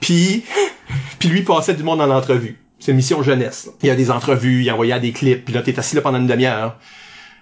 Puis, 0.00 0.44
puis 1.18 1.28
lui 1.28 1.42
passait 1.42 1.74
du 1.74 1.82
monde 1.82 1.98
dans 1.98 2.06
l'entrevue. 2.06 2.58
C'est 2.78 2.92
une 2.92 2.98
mission 2.98 3.22
jeunesse. 3.22 3.66
là. 3.66 3.72
Il 3.82 3.86
y 3.88 3.90
a 3.90 3.96
des 3.96 4.10
entrevues, 4.10 4.62
il 4.62 4.70
envoyait 4.70 4.98
des 5.00 5.12
clips, 5.12 5.44
puis 5.44 5.54
là, 5.54 5.62
t'es 5.62 5.78
assis 5.78 5.96
là 5.96 6.02
pendant 6.02 6.18
une 6.18 6.26
demi-heure. 6.26 6.78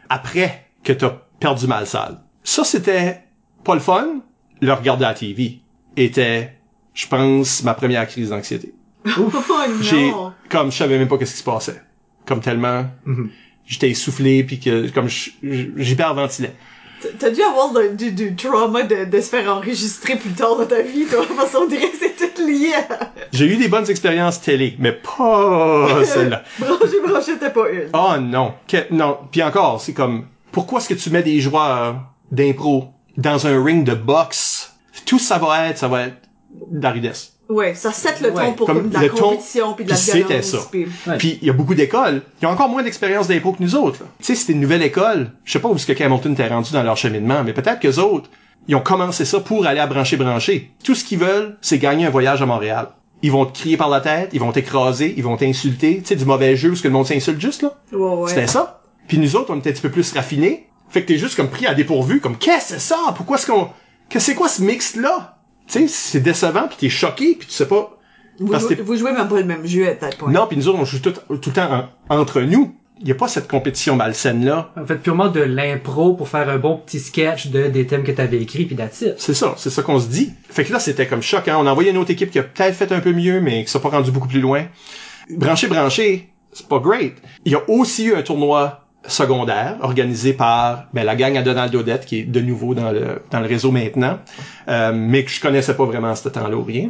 Après 0.08 0.66
que 0.82 0.92
t'as 0.92 1.12
perdu 1.40 1.66
mal 1.66 1.86
sale. 1.86 2.20
Ça, 2.44 2.64
c'était 2.64 3.20
pas 3.64 3.74
le 3.74 3.80
fun. 3.80 4.06
Le 4.60 4.72
regarder 4.72 5.04
à 5.04 5.08
la 5.08 5.14
TV 5.14 5.60
était, 5.96 6.56
je 6.94 7.06
pense, 7.08 7.62
ma 7.64 7.74
première 7.74 8.06
crise 8.06 8.30
d'anxiété. 8.30 8.74
Oh 9.18 9.30
J'ai, 9.82 10.12
comme 10.48 10.70
je 10.72 10.76
savais 10.78 10.98
même 10.98 11.08
pas 11.08 11.18
qu'est-ce 11.18 11.32
qui 11.32 11.38
se 11.40 11.44
passait. 11.44 11.82
Comme 12.26 12.40
tellement, 12.40 12.86
Mhm. 13.04 13.30
J'étais 13.66 13.90
essoufflé 13.90 14.44
puis 14.44 14.60
que, 14.60 14.88
comme 14.90 15.08
j'hyperventilais. 15.76 16.52
T'as 17.18 17.28
dû 17.30 17.42
avoir 17.42 17.70
le- 17.74 17.90
du, 17.90 18.12
du 18.12 18.34
trauma 18.34 18.82
de, 18.82 19.04
de 19.04 19.20
se 19.20 19.28
faire 19.28 19.54
enregistrer 19.54 20.16
plus 20.16 20.30
tard 20.30 20.56
dans 20.56 20.64
ta 20.64 20.80
vie, 20.80 21.04
toi, 21.04 21.26
parce 21.36 21.52
qu'on 21.52 21.66
dirait 21.66 21.90
que 21.90 21.96
c'est 22.00 22.32
tout 22.34 22.46
lié 22.46 22.72
à... 22.88 23.12
J'ai 23.30 23.44
eu 23.44 23.56
des 23.56 23.68
bonnes 23.68 23.88
expériences 23.90 24.40
télé, 24.40 24.74
mais 24.78 24.92
pas 24.92 26.02
celle-là. 26.04 26.44
Branché, 26.58 27.00
branché, 27.06 27.32
t'es 27.38 27.50
pas 27.50 27.68
une. 27.70 27.90
Oh 27.92 28.14
non. 28.18 28.54
Que- 28.66 28.90
non. 28.90 29.18
Puis 29.30 29.42
encore, 29.42 29.82
c'est 29.82 29.92
comme, 29.92 30.26
pourquoi 30.50 30.80
est-ce 30.80 30.88
que 30.88 30.94
tu 30.94 31.10
mets 31.10 31.22
des 31.22 31.40
joueurs 31.40 31.96
d'impro 32.32 32.86
dans 33.18 33.46
un 33.46 33.62
ring 33.62 33.84
de 33.84 33.94
boxe? 33.94 34.72
Tout 35.04 35.18
ça 35.18 35.36
va 35.36 35.68
être, 35.68 35.76
ça 35.78 35.88
va 35.88 36.04
être 36.04 36.16
de 36.70 36.82
la 36.82 36.90
rudesse. 36.90 37.33
Ouais, 37.48 37.74
ça 37.74 37.92
set 37.92 38.20
le 38.22 38.30
ton 38.30 38.36
Ouais, 38.36 38.52
pour 38.52 38.66
comme 38.66 38.88
de 38.88 38.94
la 38.94 39.02
le 39.02 39.08
compétition 39.10 39.74
puis 39.74 39.84
de 39.84 39.90
la 39.90 39.96
violence. 39.96 40.44
ça. 40.46 40.58
puis- 40.70 40.86
Ouais. 41.06 41.18
Il 41.20 41.44
y 41.46 41.50
a 41.50 41.52
beaucoup 41.52 41.74
d'écoles 41.74 42.22
qui 42.40 42.46
ont 42.46 42.50
encore 42.50 42.68
moins 42.68 42.82
d'expérience 42.82 43.28
d'impro 43.28 43.52
que 43.52 43.62
nous 43.62 43.74
autres. 43.76 44.00
là. 44.02 44.06
Tu 44.18 44.24
sais, 44.24 44.34
c'était 44.34 44.54
une 44.54 44.60
nouvelle 44.60 44.82
école. 44.82 45.30
Je 45.44 45.52
sais 45.52 45.58
pas 45.58 45.68
où 45.68 45.76
est-ce 45.76 45.86
que 45.86 46.02
Hamilton 46.02 46.34
t'est 46.34 46.48
rendu 46.48 46.72
dans 46.72 46.82
leur 46.82 46.96
cheminement, 46.96 47.44
mais 47.44 47.52
peut-être 47.52 47.80
que 47.80 48.00
autres, 48.00 48.30
ils 48.66 48.74
ont 48.74 48.80
commencé 48.80 49.24
ça 49.26 49.40
pour 49.40 49.66
aller 49.66 49.80
à 49.80 49.86
brancher 49.86 50.16
brancher. 50.16 50.70
Tout 50.82 50.94
ce 50.94 51.04
qu'ils 51.04 51.18
veulent, 51.18 51.56
c'est 51.60 51.78
gagner 51.78 52.06
un 52.06 52.10
voyage 52.10 52.40
à 52.40 52.46
Montréal. 52.46 52.88
Ils 53.22 53.30
vont 53.30 53.44
te 53.46 53.58
crier 53.58 53.76
par 53.76 53.88
la 53.90 54.00
tête, 54.00 54.30
ils 54.32 54.40
vont 54.40 54.52
t'écraser, 54.52 55.14
ils 55.16 55.22
vont 55.22 55.36
t'insulter. 55.36 55.98
Tu 55.98 56.06
sais, 56.06 56.16
du 56.16 56.24
mauvais 56.24 56.56
jeu, 56.56 56.70
où 56.70 56.76
ce 56.76 56.82
que 56.82 56.88
le 56.88 56.94
monde 56.94 57.06
s'insulte 57.06 57.40
juste, 57.40 57.62
là. 57.62 57.72
Ouais, 57.92 57.98
ouais. 58.22 58.28
C'était 58.30 58.46
ça. 58.46 58.80
Puis 59.06 59.18
nous 59.18 59.36
autres, 59.36 59.52
on 59.52 59.58
était 59.58 59.70
un 59.70 59.72
petit 59.72 59.82
peu 59.82 59.90
plus 59.90 60.12
raffinés. 60.12 60.68
Fait 60.88 61.02
que 61.02 61.08
t'es 61.08 61.18
juste 61.18 61.34
comme 61.36 61.48
pris 61.48 61.66
à 61.66 61.74
dépourvu, 61.74 62.20
comme 62.20 62.36
qu'est-ce 62.38 62.68
que 62.74 62.74
c'est 62.74 62.78
ça? 62.80 62.96
Pourquoi 63.16 63.36
est-ce 63.36 63.46
qu'on... 63.46 63.68
Que 64.08 64.18
c'est 64.18 64.34
quoi 64.34 64.48
ce 64.48 64.62
mix-là? 64.62 65.33
Tu 65.66 65.80
sais, 65.80 65.88
c'est 65.88 66.20
décevant, 66.20 66.68
puis 66.68 66.76
t'es 66.78 66.88
choqué, 66.88 67.34
puis 67.34 67.46
tu 67.48 67.54
sais 67.54 67.66
pas... 67.68 67.98
Vous, 68.38 68.48
parce 68.48 68.66
que 68.66 68.74
jouez, 68.74 68.82
vous 68.82 68.96
jouez 68.96 69.12
même 69.12 69.28
pas 69.28 69.38
le 69.38 69.44
même 69.44 69.64
jeu 69.64 69.88
à 69.88 69.92
tel 69.94 70.14
point. 70.16 70.30
non, 70.32 70.46
puis 70.48 70.56
nous 70.56 70.66
autres, 70.68 70.78
on 70.80 70.84
joue 70.84 70.98
tout, 70.98 71.12
tout 71.12 71.50
le 71.50 71.52
temps 71.52 71.88
en- 72.10 72.18
entre 72.18 72.40
nous. 72.40 72.74
il 73.00 73.06
y 73.08 73.12
a 73.12 73.14
pas 73.14 73.28
cette 73.28 73.46
compétition 73.48 73.94
malsaine 73.94 74.44
là. 74.44 74.72
En 74.76 74.84
fait, 74.84 74.96
purement 74.96 75.28
de 75.28 75.40
l'impro 75.40 76.14
pour 76.14 76.28
faire 76.28 76.48
un 76.48 76.58
bon 76.58 76.76
petit 76.78 76.98
sketch 76.98 77.46
de 77.48 77.68
des 77.68 77.86
thèmes 77.86 78.02
que 78.02 78.10
t'avais 78.10 78.42
écrits 78.42 78.64
puis 78.66 78.74
it. 78.74 79.14
C'est 79.18 79.34
ça, 79.34 79.54
c'est 79.56 79.70
ça 79.70 79.82
qu'on 79.82 80.00
se 80.00 80.08
dit. 80.08 80.32
Fait 80.50 80.64
que 80.64 80.72
là, 80.72 80.80
c'était 80.80 81.06
comme 81.06 81.22
choquant. 81.22 81.62
On 81.62 81.66
a 81.68 81.70
envoyé 81.70 81.90
une 81.90 81.96
autre 81.96 82.10
équipe 82.10 82.30
qui 82.32 82.40
a 82.40 82.42
peut-être 82.42 82.74
fait 82.74 82.90
un 82.90 82.98
peu 83.00 83.12
mieux, 83.12 83.40
mais 83.40 83.64
qui 83.64 83.70
s'est 83.70 83.78
pas 83.78 83.88
rendu 83.90 84.10
beaucoup 84.10 84.28
plus 84.28 84.40
loin. 84.40 84.64
Branché, 85.30 85.68
branché, 85.68 86.28
c'est 86.52 86.66
pas 86.68 86.80
great. 86.80 87.14
Il 87.44 87.52
y 87.52 87.54
a 87.54 87.62
aussi 87.70 88.06
eu 88.06 88.14
un 88.16 88.22
tournoi 88.22 88.83
secondaire 89.06 89.76
organisé 89.80 90.32
par 90.32 90.86
ben, 90.92 91.04
la 91.04 91.16
gang 91.16 91.36
à 91.36 91.42
Donald 91.42 91.74
Odette 91.74 92.06
qui 92.06 92.20
est 92.20 92.22
de 92.24 92.40
nouveau 92.40 92.74
dans 92.74 92.90
le 92.90 93.22
dans 93.30 93.40
le 93.40 93.46
réseau 93.46 93.70
maintenant 93.70 94.18
euh, 94.68 94.92
mais 94.94 95.24
que 95.24 95.30
je 95.30 95.40
connaissais 95.40 95.74
pas 95.74 95.84
vraiment 95.84 96.10
à 96.10 96.16
ce 96.16 96.28
temps-là 96.28 96.56
ou 96.56 96.62
rien 96.62 96.88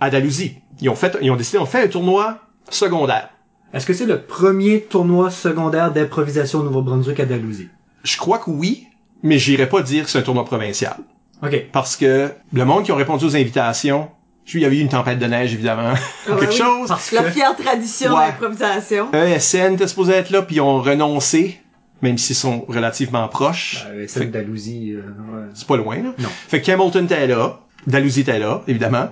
à 0.00 0.10
Dalhousie 0.10 0.56
ils 0.80 0.88
ont 0.88 0.94
fait 0.94 1.16
ils 1.20 1.30
ont 1.30 1.36
décidé 1.36 1.58
on 1.58 1.66
fait 1.66 1.82
un 1.82 1.88
tournoi 1.88 2.38
secondaire 2.70 3.30
Est-ce 3.74 3.86
que 3.86 3.92
c'est 3.92 4.06
le 4.06 4.22
premier 4.22 4.82
tournoi 4.82 5.30
secondaire 5.30 5.92
d'improvisation 5.92 6.60
au 6.60 6.62
Nouveau-Brunswick 6.62 7.18
à 7.20 7.26
Dalhousie? 7.26 7.68
je 8.04 8.16
crois 8.16 8.38
que 8.38 8.50
oui 8.50 8.86
mais 9.22 9.38
j'irais 9.38 9.68
pas 9.68 9.82
dire 9.82 10.04
que 10.04 10.10
c'est 10.10 10.18
un 10.18 10.22
tournoi 10.22 10.44
provincial 10.44 10.96
OK. 11.42 11.66
parce 11.72 11.96
que 11.96 12.30
le 12.52 12.64
monde 12.64 12.84
qui 12.84 12.92
ont 12.92 12.96
répondu 12.96 13.24
aux 13.24 13.36
invitations 13.36 14.08
il 14.54 14.60
y 14.60 14.64
avait 14.64 14.78
eu 14.78 14.80
une 14.80 14.88
tempête 14.88 15.18
de 15.18 15.26
neige 15.26 15.52
évidemment 15.54 15.92
Ah 15.94 16.30
quelque 16.40 16.50
oui. 16.50 16.56
chose 16.56 16.88
Parce 16.88 17.12
La 17.12 17.22
que 17.24 17.30
fière 17.30 17.54
tradition 17.56 18.14
Ouais. 18.14 18.26
d'improvisation. 18.28 19.12
ESN 19.12 19.74
était 19.74 19.86
supposé 19.86 20.12
être 20.14 20.30
là 20.30 20.42
puis 20.42 20.56
ils 20.56 20.60
ont 20.60 20.80
renoncé 20.82 21.60
même 22.02 22.16
s'ils 22.18 22.34
sont 22.36 22.64
relativement 22.66 23.28
proches 23.28 23.84
euh, 23.90 24.06
de 24.06 24.24
Dalhousie 24.24 24.94
euh, 24.94 25.00
ouais. 25.00 25.44
c'est 25.54 25.66
pas 25.66 25.76
loin 25.76 25.96
là. 25.96 26.12
Non. 26.18 26.28
Fait 26.48 26.60
que 26.62 26.70
Hamilton 26.72 27.04
était 27.04 27.26
là, 27.26 27.60
Dalhousie 27.86 28.20
était 28.22 28.38
là, 28.38 28.62
évidemment, 28.66 29.08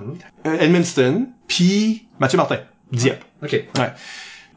euh, 0.47 0.57
Edmundston, 0.59 1.27
puis 1.47 2.07
Mathieu 2.19 2.37
Martin, 2.39 2.59
Dieppe. 2.93 3.23
OK. 3.43 3.53
Ouais. 3.53 3.93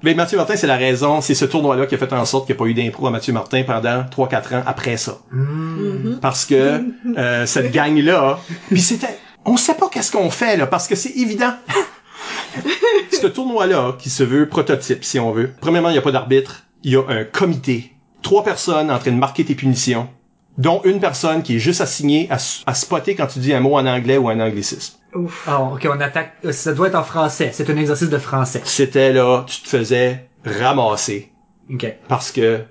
Mais 0.04 0.14
Mathieu 0.16 0.38
Martin, 0.38 0.56
c'est 0.56 0.66
la 0.68 0.78
raison, 0.78 1.22
c'est 1.22 1.36
ce 1.36 1.46
tournoi-là 1.46 1.86
qui 1.86 1.96
a 1.96 1.98
fait 1.98 2.12
en 2.14 2.26
sorte 2.26 2.46
qu'il 2.48 2.56
n'y 2.56 2.58
a 2.58 2.64
pas 2.64 2.70
eu 2.70 2.74
d'impro 2.74 3.06
à 3.08 3.12
Mathieu 3.12 3.34
Martin 3.34 3.64
pendant 3.64 4.04
3-4 4.04 4.56
ans 4.56 4.64
après 4.66 4.98
ça. 4.98 5.18
Mhm. 5.32 6.20
Parce 6.22 6.46
que 6.46 6.82
euh, 7.18 7.46
cette 7.46 7.72
gang-là, 7.72 8.40
puis 8.70 8.82
c'était, 8.82 9.18
on 9.46 9.58
sait 9.58 9.76
pas 9.76 9.90
qu'est-ce 9.90 10.12
qu'on 10.12 10.30
fait 10.30 10.58
là, 10.58 10.68
parce 10.68 10.88
que 10.88 10.96
c'est 10.96 11.12
évident. 11.12 11.54
ce 13.12 13.28
tournoi-là, 13.28 13.96
qui 14.00 14.10
se 14.10 14.24
veut 14.24 14.48
prototype, 14.48 15.04
si 15.04 15.20
on 15.20 15.32
veut. 15.32 15.52
Premièrement, 15.62 15.90
il 15.90 15.94
n'y 15.94 16.00
a 16.00 16.02
pas 16.04 16.12
d'arbitre, 16.12 16.64
il 16.84 16.92
y 16.92 16.96
a 16.96 17.04
un 17.08 17.24
comité, 17.24 17.94
trois 18.22 18.44
personnes 18.44 18.92
en 18.92 19.00
train 19.00 19.12
de 19.12 19.18
marquer 19.18 19.46
tes 19.46 19.56
punitions, 19.56 20.10
dont 20.58 20.82
une 20.84 21.00
personne 21.00 21.44
qui 21.44 21.56
est 21.56 21.60
juste 21.60 21.82
assignée 21.82 22.28
à, 22.30 22.38
à 22.66 22.74
spotter 22.74 23.16
quand 23.16 23.28
tu 23.28 23.40
dis 23.40 23.54
un 23.54 23.62
mot 23.62 23.76
en 23.76 23.86
anglais 23.86 24.18
ou 24.18 24.30
un 24.30 24.40
anglicisme. 24.40 24.98
Ouf. 25.14 25.46
Ah, 25.48 25.62
OK, 25.62 25.88
on 25.90 26.00
attaque 26.00 26.36
euh, 26.46 26.52
ça 26.52 26.74
doit 26.74 26.88
être 26.88 26.96
en 26.96 27.04
français. 27.04 27.50
C'est 27.54 27.70
un 27.70 27.78
exercice 27.78 28.10
de 28.10 28.18
français. 28.18 28.62
C'était 28.64 29.12
là, 29.12 29.44
tu 29.48 29.62
te 29.62 29.68
faisais 29.68 30.30
ramasser 30.46 31.32
OK. 31.70 31.86
parce 32.08 32.32
que 32.32 32.62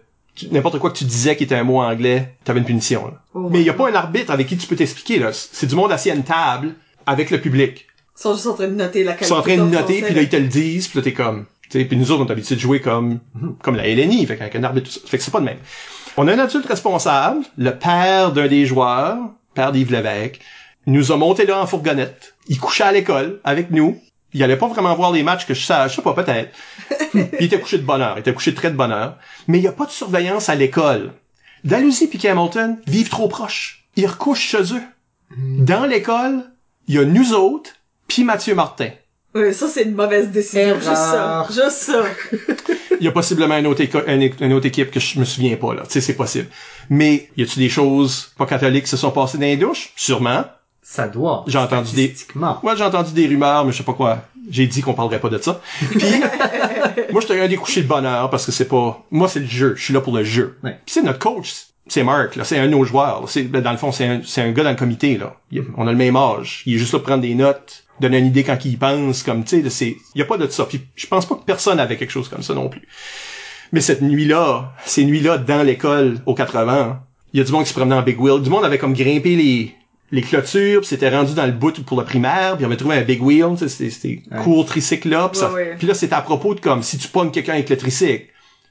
n'importe 0.51 0.78
quoi 0.78 0.91
que 0.91 0.97
tu 0.99 1.05
disais 1.05 1.36
qui 1.36 1.45
était 1.45 1.55
un 1.55 1.64
mot 1.64 1.80
anglais, 1.80 2.34
t'avais 2.45 2.61
une 2.61 2.64
punition. 2.66 3.07
là. 3.07 3.12
Oh 3.34 3.49
Mais 3.51 3.61
il 3.61 3.66
y 3.66 3.70
a 3.70 3.74
pas 3.74 3.88
un 3.91 3.95
arbitre 3.95 4.30
avec 4.30 4.47
qui 4.47 4.57
tu 4.57 4.66
peux 4.66 4.76
t'expliquer 4.76 5.18
là. 5.18 5.30
C'est 5.32 5.66
du 5.66 5.74
monde 5.74 5.93
assis 5.93 6.11
à 6.11 6.14
une 6.14 6.24
table 6.24 6.74
avec 7.07 7.30
le 7.30 7.41
public. 7.41 7.86
Ils 8.18 8.22
sont 8.22 8.34
juste 8.34 8.47
en 8.47 8.55
train 8.55 8.68
de 8.68 8.74
noter 8.74 9.05
la 9.05 9.12
Ils 9.12 9.14
qualité. 9.16 9.24
sont 9.26 9.34
en 9.36 9.43
train 9.43 9.57
de 9.57 9.62
noter, 9.62 10.03
puis 10.03 10.14
là 10.14 10.22
ils 10.22 10.28
te 10.28 10.36
le 10.36 10.47
disent, 10.49 10.88
puis 10.88 10.99
là 10.99 11.03
t'es 11.05 11.12
comme, 11.12 11.47
tu 11.70 11.84
puis 11.84 11.97
nous 11.97 12.11
autres 12.11 12.22
on 12.24 12.26
est 12.26 12.32
habitués 12.32 12.57
de 12.57 12.61
jouer 12.61 12.80
comme 12.80 13.18
comme 13.62 13.76
la 13.76 13.86
LNI, 13.88 14.26
fait 14.26 14.36
qu'avec 14.36 14.55
un 14.57 14.64
arbitre, 14.64 14.86
tout 14.88 14.93
ça. 14.93 15.01
fait 15.07 15.18
que 15.18 15.24
c'est 15.24 15.30
pas 15.30 15.41
de 15.41 15.47
même. 15.47 15.59
On 16.16 16.26
a 16.28 16.34
un 16.34 16.38
adulte 16.38 16.66
responsable, 16.66 17.45
le 17.57 17.70
père 17.78 18.32
d'un 18.32 18.49
des 18.49 18.66
joueurs, 18.66 19.16
père 19.55 19.72
d'Yves 19.72 19.93
Lévesque, 19.93 20.41
il 20.86 20.93
nous 20.93 21.12
a 21.12 21.16
monté 21.16 21.47
là 21.47 21.61
en 21.62 21.66
fourgonnette. 21.66 22.34
Il 22.49 22.59
couchait 22.59 22.84
à 22.84 22.93
l'école 22.93 23.41
avec 23.45 23.70
nous. 23.70 23.99
Il 24.33 24.43
allait 24.43 24.57
pas 24.57 24.68
vraiment 24.68 24.95
voir 24.95 25.11
les 25.12 25.22
matchs 25.22 25.47
que 25.47 25.55
je 25.55 25.64
sais, 25.64 25.89
je 25.89 25.95
sais 25.97 26.03
pas 26.03 26.14
peut-être. 26.14 26.55
il 27.14 27.45
était 27.47 27.59
couché 27.61 27.78
de 27.78 27.83
bonne 27.83 28.01
heure, 28.01 28.14
il 28.16 28.20
était 28.20 28.33
couché 28.35 28.53
de 28.53 28.57
très 28.57 28.70
de 28.70 28.76
bonne 28.76 28.93
heure, 28.93 29.16
mais 29.49 29.59
il 29.59 29.64
y 29.64 29.68
a 29.68 29.72
pas 29.72 29.87
de 29.87 29.91
surveillance 29.91 30.49
à 30.49 30.55
l'école. 30.55 31.12
Dalhousie 31.64 32.07
puis 32.07 32.24
Hamilton 32.26 32.78
vivent 32.87 33.09
trop 33.11 33.28
proches. 33.28 33.85
Ils 33.97 34.07
recouchent 34.07 34.49
chez 34.49 34.72
eux. 34.74 34.83
Dans 35.37 35.85
l'école, 35.85 36.45
il 36.89 36.95
y 36.95 36.99
a 36.99 37.05
nous 37.05 37.33
autres 37.35 37.70
puis 38.09 38.24
Mathieu 38.24 38.55
Martin. 38.55 38.91
Oui, 39.35 39.55
ça 39.55 39.68
c'est 39.68 39.83
une 39.85 39.95
mauvaise 39.95 40.28
décision. 40.31 40.61
Erreur. 40.76 40.78
Juste 40.81 40.95
ça. 40.97 41.47
Juste 41.49 41.76
ça. 41.83 42.03
Il 43.01 43.05
y 43.05 43.09
a 43.09 43.12
possiblement 43.12 43.57
une 43.57 43.66
autre, 43.68 43.81
éco- 43.81 44.03
une, 44.07 44.31
une 44.41 44.53
autre 44.53 44.66
équipe 44.66 44.91
que 44.91 44.99
je 45.01 45.18
me 45.20 45.24
souviens 45.24 45.57
pas, 45.57 45.72
là. 45.74 45.83
Tu 45.85 45.93
sais, 45.93 46.01
c'est 46.01 46.14
possible. 46.14 46.49
Mais, 46.91 47.31
y 47.37 47.43
a-tu 47.45 47.59
des 47.61 47.68
choses 47.68 48.33
pas 48.37 48.45
catholiques 48.47 48.85
qui 48.85 48.91
se 48.91 48.97
sont 48.97 49.11
passées 49.12 49.39
dans 49.39 49.45
les 49.45 49.57
douches? 49.57 49.93
Sûrement. 49.97 50.45
Ça 50.93 51.07
doit. 51.07 51.45
J'ai 51.47 51.59
entendu 51.59 51.95
des- 51.95 52.16
j'ai 52.76 52.82
entendu 52.82 53.12
des 53.12 53.28
rumeurs, 53.28 53.64
mais 53.64 53.70
je 53.70 53.76
sais 53.76 53.84
pas 53.84 53.93
quoi. 53.93 54.24
J'ai 54.51 54.66
dit 54.66 54.80
qu'on 54.82 54.93
parlerait 54.95 55.20
pas 55.20 55.28
de 55.28 55.38
ça. 55.38 55.61
Puis, 55.88 56.01
moi, 57.12 57.20
j'étais 57.20 57.41
un 57.41 57.47
des 57.47 57.55
couchés 57.57 57.82
de 57.82 57.86
bonheur 57.86 58.28
parce 58.28 58.45
que 58.45 58.51
c'est 58.51 58.66
pas, 58.66 59.01
moi, 59.12 59.28
c'est 59.28 59.38
le 59.38 59.47
jeu. 59.47 59.74
Je 59.76 59.84
suis 59.84 59.95
là 59.95 60.01
pour 60.01 60.16
le 60.16 60.24
jeu. 60.24 60.59
Ouais. 60.64 60.72
Puis 60.84 60.95
c'est 60.95 61.03
notre 61.03 61.20
coach. 61.20 61.53
C'est 61.86 62.03
Mark, 62.03 62.34
là. 62.34 62.43
C'est 62.43 62.59
un 62.59 62.64
de 62.66 62.72
nos 62.72 62.82
joueurs. 62.84 63.20
là. 63.20 63.26
C'est, 63.28 63.45
ben, 63.45 63.62
dans 63.62 63.70
le 63.70 63.76
fond, 63.76 63.93
c'est 63.93 64.05
un, 64.07 64.20
c'est 64.24 64.43
un 64.43 64.51
gars 64.51 64.64
dans 64.64 64.70
le 64.70 64.76
comité, 64.76 65.16
là. 65.16 65.36
Il- 65.53 65.62
on 65.76 65.86
a 65.86 65.93
le 65.93 65.97
même 65.97 66.16
âge. 66.16 66.64
Il 66.66 66.74
est 66.74 66.78
juste 66.78 66.93
là 66.93 66.99
pour 66.99 67.07
prendre 67.07 67.22
des 67.22 67.36
notes, 67.36 67.84
donner 68.01 68.18
une 68.18 68.26
idée 68.26 68.43
quand 68.43 68.59
il 68.64 68.72
y 68.72 68.76
pense, 68.76 69.22
comme, 69.22 69.45
tu 69.45 69.57
sais, 69.59 69.62
de- 69.62 69.68
c'est, 69.68 69.97
y 70.16 70.22
a 70.22 70.24
pas 70.24 70.38
de 70.38 70.49
ça. 70.49 70.64
Puis, 70.64 70.80
je 70.97 71.07
pense 71.07 71.24
pas 71.24 71.36
que 71.36 71.45
personne 71.45 71.78
avait 71.78 71.97
quelque 71.99 72.11
chose 72.11 72.28
comme 72.28 72.43
ça 72.43 72.53
non 72.55 72.68
plus. 72.68 72.82
Mais 73.70 73.80
cette 73.80 74.03
nuit-là, 74.03 74.72
ces 74.84 75.05
nuits-là 75.05 75.38
dans 75.38 75.62
l'école 75.62 76.18
aux 76.26 76.34
80, 76.34 77.01
il 77.32 77.38
y 77.38 77.41
a 77.41 77.45
du 77.45 77.53
monde 77.53 77.62
qui 77.62 77.68
se 77.68 77.74
promenait 77.74 77.95
en 77.95 78.03
Big 78.03 78.20
Wheel. 78.20 78.43
Du 78.43 78.51
monde 78.51 78.64
avait 78.64 78.78
comme 78.78 78.95
grimpé 78.95 79.36
les, 79.36 79.74
les 80.12 80.22
clôtures, 80.22 80.80
puis 80.80 80.88
c'était 80.88 81.08
rendu 81.11 81.34
dans 81.34 81.46
le 81.46 81.52
bout 81.52 81.84
pour 81.84 81.96
la 81.98 82.04
primaire, 82.04 82.56
puis 82.56 82.64
on 82.64 82.68
avait 82.68 82.76
trouvé 82.76 82.96
un 82.96 83.02
Big 83.02 83.22
Wheel, 83.22 83.46
tu 83.52 83.58
sais, 83.58 83.68
c'était, 83.68 83.90
c'était 83.90 84.22
Ouais. 84.30 84.42
court 84.42 84.66
tricycle 84.66 85.08
là, 85.08 85.28
puis, 85.28 85.38
ça- 85.40 85.50
Ouais, 85.52 85.76
là 85.80 85.94
c'était 85.94 86.14
à 86.14 86.20
propos 86.22 86.54
de 86.54 86.61
comme 86.61 86.82
si 86.82 86.98
tu 86.98 87.08
pognes 87.08 87.30
quelqu'un 87.30 87.52
avec 87.54 87.68
le 87.70 87.76
tricycle, 87.76 88.26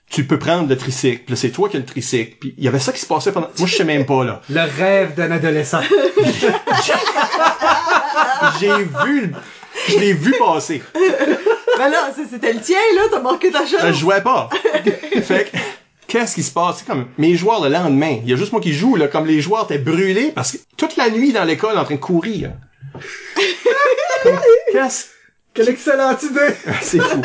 tu 0.10 0.26
peux 0.26 0.40
prendre 0.40 0.68
le 0.68 0.76
tricycle, 0.78 1.24
puis 1.26 1.34
là 1.34 1.36
c'est 1.36 1.52
toi 1.52 1.70
qui 1.70 1.78
as 1.78 1.80
le 1.80 1.86
tricycle, 1.86 2.36
puis 2.40 2.56
il 2.58 2.64
y 2.64 2.68
avait 2.68 2.80
ça 2.80 2.92
qui 2.92 3.00
se 3.00 3.06
passait 3.06 3.32
pendant. 3.32 3.48
Moi 3.58 3.68
je 3.68 3.76
sais 3.76 3.84
même 3.86 4.06
pas 4.06 4.24
là. 4.26 4.42
Le 4.50 4.62
rêve 4.78 5.14
d'un 5.16 5.32
adolescent. 5.32 5.82
J'ai 8.60 8.68
vu, 8.84 9.22
le- 9.28 9.34
je 9.88 9.98
l'ai 10.00 10.14
vu 10.14 10.34
passer. 10.38 10.82
Ben 11.78 11.90
là, 11.90 12.10
c'était 12.30 12.54
le 12.54 12.60
tien, 12.60 12.78
là. 12.96 13.02
T'as 13.12 13.22
marqué 13.22 13.52
ta 13.52 13.62
Euh, 13.62 13.66
chance. 13.66 13.82
je 13.88 13.94
jouais 13.94 14.22
pas. 14.22 14.50
fait 15.24 15.50
que, 15.52 15.58
qu'est-ce 16.10 16.36
qui 16.36 16.44
se 16.44 16.52
passe? 16.52 16.80
C'est 16.80 16.86
comme 16.86 17.06
mes 17.18 17.36
joueurs 17.36 17.64
le 17.64 17.70
lendemain. 17.70 18.18
Il 18.24 18.30
y 18.30 18.34
a 18.34 18.36
juste 18.36 18.52
moi 18.52 18.60
qui 18.60 18.74
joue, 18.74 18.98
là, 18.98 19.08
comme 19.08 19.26
les 19.26 19.40
joueurs 19.40 19.64
étaient 19.66 19.78
brûlés 19.78 20.32
parce 20.36 20.52
que 20.52 20.58
toute 20.76 20.98
la 20.98 21.10
nuit 21.10 21.32
dans 21.32 21.46
l'école 21.46 21.78
en 21.78 21.86
train 21.86 21.96
de 21.96 22.00
courir. 22.00 22.52
Qu'est-ce? 24.74 25.06
Quelle 25.54 25.70
excellente 25.70 26.22
idée! 26.24 26.54
C'est 26.82 27.00
fou. 27.00 27.22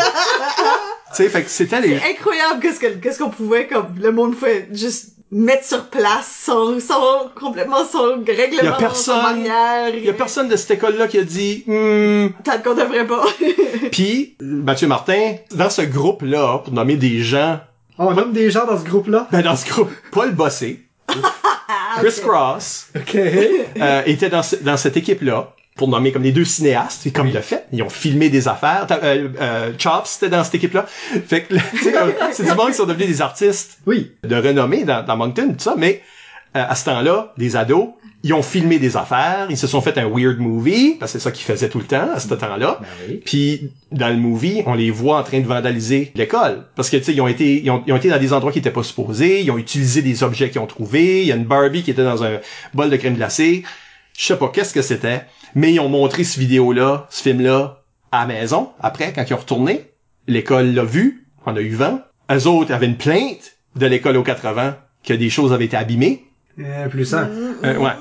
tu 1.16 1.28
sais, 1.28 1.45
c'était 1.47 1.80
les, 1.80 1.97
Incroyable 1.97 2.61
qu'est-ce 2.61 2.80
que 2.80 2.87
qu'est-ce 2.87 3.18
qu'on 3.18 3.30
pouvait 3.30 3.66
comme 3.66 3.95
le 4.01 4.12
monde 4.12 4.35
pouvait 4.35 4.68
juste 4.72 5.11
mettre 5.30 5.64
sur 5.64 5.87
place 5.87 6.26
sans 6.45 6.80
sans 6.80 7.28
complètement 7.39 7.85
sans 7.85 8.24
règlement, 8.24 8.62
Y 8.62 8.68
a 8.68 8.72
personne- 8.72 9.16
sans 9.16 9.22
manière. 9.22 9.95
il 9.95 10.05
y 10.05 10.09
a 10.09 10.12
personne 10.12 10.49
de 10.49 10.57
cette 10.57 10.70
école-là 10.72 11.09
qui 11.09 11.18
a 11.18 11.24
dit, 11.24 11.64
hmm. 11.66 12.28
Tant 12.45 12.59
qu'on 12.62 12.74
devrait 12.74 13.07
pas. 13.07 13.24
Puis, 13.93 14.37
Mathieu 14.41 14.87
Martin, 14.87 15.35
dans 15.53 15.70
ce 15.70 15.82
groupe-là, 15.82 16.59
pour 16.59 16.72
nommer 16.72 16.97
des 16.97 17.22
gens, 17.22 17.59
On 17.99 18.12
nomme 18.12 18.32
des 18.32 18.51
gens 18.51 18.66
dans 18.66 18.78
ce 18.78 18.84
groupe-là? 18.84 19.28
ben, 19.30 19.42
dans 19.42 19.57
ce 19.57 19.68
groupe, 19.68 19.90
Paul 20.11 20.32
Bossé, 20.32 20.84
Chris 21.99 22.20
Cross, 22.22 22.88
OK. 22.97 23.14
euh, 23.14 24.03
était 24.07 24.28
dans, 24.28 24.42
ce- 24.42 24.57
dans 24.57 24.76
cette 24.76 24.97
équipe-là, 24.97 25.53
pour 25.76 25.88
nommer 25.88 26.12
comme 26.12 26.22
les 26.22 26.32
deux 26.32 26.45
cinéastes, 26.45 27.07
et 27.07 27.11
comme 27.12 27.30
de 27.30 27.40
fait, 27.40 27.66
ils 27.72 27.82
ont 27.82 27.88
filmé 27.90 28.28
des 28.30 28.47
affaires. 28.49 28.86
Euh, 28.90 29.28
euh, 29.40 29.72
Chops 29.78 30.16
était 30.16 30.28
dans 30.28 30.42
cette 30.45 30.55
équipe-là. 30.57 30.86
Fait 30.88 31.42
que, 31.45 31.55
tu 31.70 31.78
sais, 31.78 31.92
comme, 31.92 32.12
c'est 32.32 32.45
du 32.45 32.55
monde 32.55 32.68
qui 32.70 32.74
sont 32.74 32.86
devenus 32.86 33.09
des 33.09 33.22
artistes 33.22 33.78
Oui. 33.86 34.12
de 34.22 34.36
renommée 34.36 34.84
dans, 34.84 35.05
dans 35.05 35.16
Moncton, 35.16 35.49
tout 35.57 35.62
ça, 35.62 35.74
mais 35.76 36.03
euh, 36.57 36.64
à 36.68 36.74
ce 36.74 36.84
temps-là, 36.86 37.32
des 37.36 37.57
ados, 37.57 37.88
ils 38.24 38.32
ont 38.32 38.42
filmé 38.42 38.78
des 38.78 38.96
affaires, 38.96 39.48
ils 39.50 39.58
se 39.58 39.66
sont 39.66 39.82
fait 39.82 39.98
un 39.98 40.08
weird 40.08 40.38
movie, 40.38 40.96
parce 40.98 41.12
que 41.12 41.18
c'est 41.18 41.22
ça 41.22 41.30
qu'ils 41.30 41.44
faisaient 41.44 41.68
tout 41.68 41.78
le 41.78 41.84
temps 41.84 42.08
à 42.14 42.18
ce 42.18 42.32
temps-là. 42.32 42.78
Ben 42.80 42.86
oui. 43.06 43.20
Puis 43.22 43.70
dans 43.92 44.08
le 44.08 44.16
movie, 44.16 44.62
on 44.64 44.72
les 44.72 44.90
voit 44.90 45.18
en 45.18 45.22
train 45.22 45.40
de 45.40 45.46
vandaliser 45.46 46.10
l'école 46.14 46.64
parce 46.74 46.88
que 46.88 46.96
tu 46.96 47.04
sais 47.04 47.12
ils 47.12 47.20
ont 47.20 47.28
été 47.28 47.62
ils 47.62 47.70
ont, 47.70 47.84
ils 47.86 47.92
ont 47.92 47.96
été 47.96 48.08
dans 48.08 48.18
des 48.18 48.32
endroits 48.32 48.50
qui 48.50 48.58
étaient 48.58 48.70
pas 48.70 48.82
supposés, 48.82 49.42
ils 49.42 49.50
ont 49.50 49.58
utilisé 49.58 50.00
des 50.00 50.22
objets 50.22 50.48
qu'ils 50.48 50.62
ont 50.62 50.66
trouvés, 50.66 51.20
il 51.20 51.26
y 51.26 51.32
a 51.32 51.36
une 51.36 51.44
Barbie 51.44 51.82
qui 51.82 51.90
était 51.90 52.02
dans 52.02 52.24
un 52.24 52.40
bol 52.72 52.88
de 52.88 52.96
crème 52.96 53.14
glacée. 53.14 53.62
Je 54.16 54.24
sais 54.24 54.36
pas 54.36 54.48
qu'est-ce 54.48 54.72
que 54.72 54.82
c'était, 54.82 55.22
mais 55.54 55.74
ils 55.74 55.80
ont 55.80 55.90
montré 55.90 56.24
ce 56.24 56.40
vidéo-là, 56.40 57.06
ce 57.10 57.22
film-là 57.22 57.82
à 58.10 58.26
la 58.26 58.26
maison 58.32 58.70
après 58.80 59.12
quand 59.12 59.24
ils 59.28 59.34
ont 59.34 59.38
retourné, 59.38 59.90
l'école 60.28 60.72
l'a 60.72 60.84
vu, 60.84 61.26
on 61.44 61.54
a 61.54 61.60
eu 61.60 61.74
vent. 61.74 62.00
Eux 62.32 62.46
autres 62.46 62.72
avaient 62.72 62.86
une 62.86 62.96
plainte 62.96 63.58
de 63.76 63.84
l'école 63.84 64.16
aux 64.16 64.22
80 64.22 64.78
que 65.04 65.12
des 65.12 65.28
choses 65.28 65.52
avaient 65.52 65.66
été 65.66 65.76
abîmées. 65.76 66.23
Euh, 66.61 66.88
plus 66.88 67.12
un. 67.14 67.28
Euh, 67.64 67.76
ouais. 67.78 67.92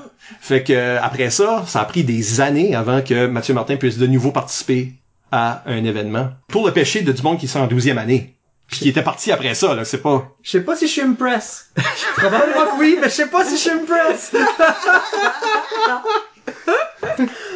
Fait 0.42 0.64
que 0.64 0.74
euh, 0.74 1.02
après 1.02 1.30
ça, 1.30 1.64
ça 1.68 1.82
a 1.82 1.86
pris 1.86 2.04
des 2.04 2.40
années 2.42 2.76
avant 2.76 3.02
que 3.02 3.26
Mathieu 3.28 3.54
Martin 3.54 3.78
puisse 3.78 3.98
de 3.98 4.08
nouveau 4.08 4.32
participer 4.32 4.94
à 5.32 5.64
un 5.66 5.84
événement 5.84 6.30
pour 6.48 6.66
le 6.68 6.72
péché 6.74 7.02
de 7.02 7.12
du 7.12 7.22
monde 7.24 7.40
qui 7.40 7.48
sont 7.48 7.60
en 7.60 7.68
12e 7.68 7.98
année. 7.98 8.36
Puis 8.68 8.80
qui 8.82 8.90
était 8.90 9.02
parti 9.04 9.32
après 9.32 9.56
ça, 9.56 9.76
là, 9.76 9.84
c'est 9.86 10.02
pas... 10.02 10.32
Je 10.42 10.52
sais 10.52 10.62
pas 10.62 10.76
si 10.76 10.88
je 10.88 10.92
suis 10.94 11.02
impress. 11.02 11.72
Probablement 12.16 12.66
que 12.76 12.80
oui, 12.80 12.98
mais 13.02 13.10
je 13.10 13.14
sais 13.14 13.28
pas 13.28 13.44
si 13.44 13.56
je 13.56 13.62
suis 13.62 13.72
impress. 13.72 14.32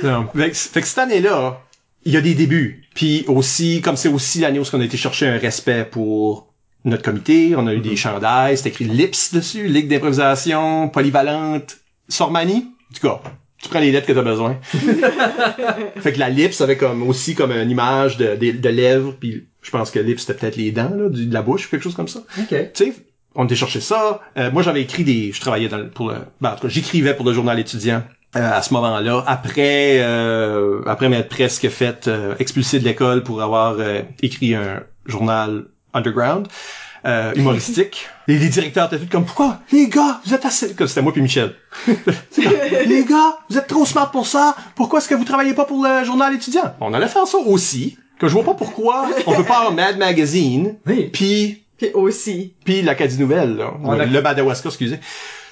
Non. 0.04 0.28
Fait, 0.36 0.52
que- 0.52 0.56
fait 0.58 0.82
que 0.82 0.88
cette 0.88 0.98
année-là, 1.00 1.62
il 2.06 2.14
y 2.14 2.18
a 2.18 2.22
des 2.22 2.36
débuts. 2.36 2.84
Puis 2.94 3.26
aussi, 3.28 3.82
comme 3.82 3.96
c'est 3.98 4.10
aussi 4.10 4.40
l'année 4.40 4.60
où 4.60 4.64
on 4.72 4.80
a 4.82 4.84
été 4.84 4.98
chercher 4.98 5.28
un 5.28 5.38
respect 5.38 5.86
pour 5.90 6.47
notre 6.90 7.04
comité, 7.04 7.54
on 7.56 7.68
a 7.68 7.74
eu 7.74 7.80
des 7.80 7.96
chandails, 7.96 8.58
c'était 8.58 8.70
écrit 8.70 8.86
LIPS 8.86 9.34
dessus, 9.34 9.68
Ligue 9.68 9.88
d'improvisation, 9.90 10.90
polyvalente, 10.90 11.78
Sormani? 12.10 12.66
En 12.92 12.94
tout 12.96 13.08
cas, 13.08 13.22
tu 13.62 13.70
prends 13.70 13.80
les 13.80 13.92
lettres 13.92 14.08
que 14.08 14.14
t'as 14.14 14.22
besoin. 14.22 14.58
fait 15.98 16.14
que 16.14 16.20
la 16.20 16.30
LIPS 16.30 16.62
avait 16.62 16.78
comme 16.78 17.04
aussi 17.04 17.36
comme 17.36 17.52
une 17.52 17.70
image 17.70 18.18
de, 18.18 18.36
de, 18.36 18.52
de 18.52 18.70
lèvres, 18.70 19.14
puis 19.20 19.48
je 19.62 19.72
pense 19.72 19.92
que 19.92 20.00
LIPS 20.00 20.20
c'était 20.22 20.34
peut-être 20.36 20.56
les 20.56 20.72
dents, 20.72 20.92
là, 20.96 21.10
du- 21.10 21.26
de 21.28 21.34
la 21.34 21.42
bouche, 21.42 21.70
quelque 21.70 21.84
chose 21.84 21.96
comme 21.96 22.08
ça. 22.08 22.20
OK. 22.40 22.48
Tu 22.50 22.70
sais, 22.74 22.94
on 23.36 23.46
était 23.46 23.56
chercher 23.56 23.82
ça. 23.82 24.22
Euh, 24.38 24.50
moi, 24.52 24.64
j'avais 24.64 24.82
écrit 24.82 25.04
des... 25.04 25.32
Je 25.32 25.40
travaillais 25.42 25.68
dans, 25.70 25.78
le- 25.78 25.90
pour 25.90 26.10
le... 26.10 26.16
Ben, 26.42 26.52
en 26.52 26.56
tout 26.56 26.62
cas, 26.64 26.68
j'écrivais 26.70 27.14
pour 27.14 27.26
le 27.26 27.34
journal 27.34 27.60
étudiant 27.60 28.02
euh, 28.36 28.52
à 28.52 28.62
ce 28.62 28.74
moment-là. 28.74 29.24
Après, 29.28 30.00
euh, 30.00 30.82
après 30.88 31.10
m'être 31.10 31.30
presque 31.30 31.68
fait 31.70 32.08
euh, 32.08 32.34
expulser 32.40 32.80
de 32.80 32.86
l'école 32.86 33.24
pour 33.24 33.42
avoir 33.42 33.76
euh, 33.80 34.02
écrit 34.24 34.56
un 34.56 34.82
journal 35.06 35.66
underground, 35.94 36.48
euh, 37.06 37.34
humoristique. 37.36 38.08
Et 38.28 38.38
les 38.38 38.50
directeurs 38.50 38.88
étaient 38.94 39.04
tous 39.06 39.10
comme, 39.12 39.26
pourquoi? 39.26 39.60
Les 39.72 39.88
gars, 39.88 40.20
vous 40.26 40.34
êtes 40.34 40.46
assez... 40.46 40.74
Comme 40.76 40.88
c'était 40.88 41.02
moi 41.02 41.14
puis 41.14 41.22
Michel. 41.22 41.56
Les 42.38 43.06
gars, 43.06 43.38
vous 43.50 43.58
êtes 43.58 43.68
trop 43.68 43.86
smart 43.86 44.12
pour 44.12 44.28
ça. 44.28 44.56
Pourquoi 44.76 45.00
est-ce 45.00 45.08
que 45.08 45.16
vous 45.16 45.24
travaillez 45.24 45.54
pas 45.54 45.66
pour 45.66 45.84
le 45.84 46.04
journal 46.04 46.34
étudiant? 46.34 46.74
On 46.82 46.94
allait 46.94 47.08
faire 47.08 47.28
ça 47.28 47.38
aussi. 47.38 47.98
Que 48.20 48.28
je 48.28 48.34
vois 48.34 48.44
pas 48.44 48.54
pourquoi 48.56 49.08
on 49.28 49.34
peut 49.36 49.44
pas 49.44 49.58
avoir 49.58 49.74
Mad 49.74 49.98
Magazine, 49.98 50.76
Oui. 50.88 51.10
puis 51.14 51.64
Puis 51.78 51.92
aussi. 51.94 52.56
puis 52.66 52.82
l'Acadie 52.82 53.20
Nouvelle, 53.20 53.56
là. 53.58 53.74
On 53.84 53.92
a- 54.00 54.06
le 54.06 54.22
Madawaska, 54.22 54.70
excusez. 54.70 55.00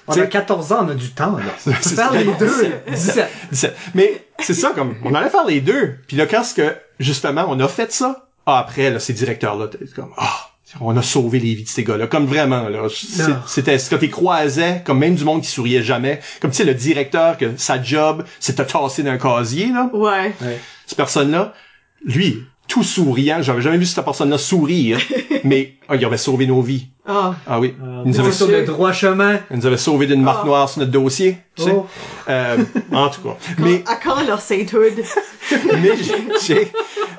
On 0.07 0.13
a 0.13 0.15
sais- 0.15 0.29
14 0.29 0.71
ans, 0.71 0.79
on 0.81 0.89
a 0.89 0.95
du 0.95 1.11
temps, 1.11 1.37
là. 1.37 1.43
On 1.67 1.69
peut 1.71 1.77
C'est 1.81 1.95
faire 1.95 2.11
ça. 2.11 2.17
les 2.17 2.23
deux. 2.25 2.73
17. 2.91 3.29
17. 3.51 3.77
Mais 3.93 4.25
c'est 4.39 4.53
ça, 4.55 4.71
comme, 4.75 4.95
on 5.03 5.13
allait 5.13 5.29
faire 5.29 5.45
les 5.45 5.61
deux. 5.61 5.95
Puis 6.07 6.17
là, 6.17 6.25
quand 6.25 6.43
ce 6.43 6.55
que, 6.55 6.75
justement, 6.99 7.45
on 7.49 7.59
a 7.59 7.67
fait 7.67 7.91
ça, 7.91 8.24
ah, 8.45 8.59
après, 8.59 8.89
là, 8.91 8.99
ces 8.99 9.13
directeurs-là, 9.13 9.67
t'es 9.67 9.79
comme, 9.95 10.11
ah, 10.17 10.49
on 10.81 10.95
a 10.97 11.01
sauvé 11.01 11.39
les 11.39 11.53
vies 11.55 11.63
de 11.63 11.69
ces 11.69 11.83
gars-là. 11.83 12.07
Comme 12.07 12.25
vraiment, 12.25 12.67
là. 12.69 12.87
C'était, 13.47 13.77
ce 13.79 13.89
que 13.89 13.95
t'es 13.95 14.09
croisais, 14.09 14.81
comme 14.85 14.99
même 14.99 15.15
du 15.15 15.23
monde 15.23 15.41
qui 15.41 15.47
souriait 15.49 15.83
jamais. 15.83 16.19
Comme, 16.41 16.51
tu 16.51 16.57
sais, 16.57 16.63
le 16.65 16.73
directeur, 16.73 17.37
que 17.37 17.55
sa 17.57 17.81
job, 17.81 18.23
c'est 18.39 18.57
de 18.57 18.63
te 18.63 18.71
tasser 18.71 19.03
d'un 19.03 19.17
casier, 19.17 19.67
là. 19.67 19.89
Ouais. 19.93 20.33
Cette 20.85 20.97
personne-là, 20.97 21.53
lui, 22.03 22.43
tout 22.67 22.83
souriant, 22.83 23.41
j'avais 23.41 23.61
jamais 23.61 23.77
vu 23.77 23.85
cette 23.85 24.03
personne-là 24.03 24.37
sourire, 24.37 24.99
mais, 25.43 25.75
ah, 25.87 25.95
il 25.95 26.03
avait 26.03 26.17
sauvé 26.17 26.45
nos 26.47 26.61
vies. 26.61 26.87
Ah. 27.07 27.35
Ah 27.45 27.59
oui. 27.59 27.75
Euh, 27.81 28.01
il 28.05 28.11
nous 28.11 28.19
on 28.19 28.23
avait 28.23 28.31
sur 28.31 28.47
le 28.47 28.63
droit 28.65 28.91
chemin. 28.91 29.39
Elle 29.51 29.57
nous 29.59 29.65
avait 29.67 29.77
sauvé 29.77 30.07
d'une 30.07 30.23
marque 30.23 30.41
Oh. 30.43 30.47
noire 30.47 30.67
sur 30.67 30.79
notre 30.79 30.91
dossier, 30.91 31.37
tu 31.55 31.63
sais. 31.63 31.71
Oh. 31.73 31.85
Euh, 32.27 32.57
en 32.91 33.09
tout 33.09 33.21
cas. 33.21 33.37
Mais, 33.59 33.83
À 33.85 33.95
quand 33.95 34.23
leur 34.25 34.41
sainthood? 34.41 34.93
mais, 35.51 35.91
j'ai- 36.01 36.25
j'ai- 36.55 36.71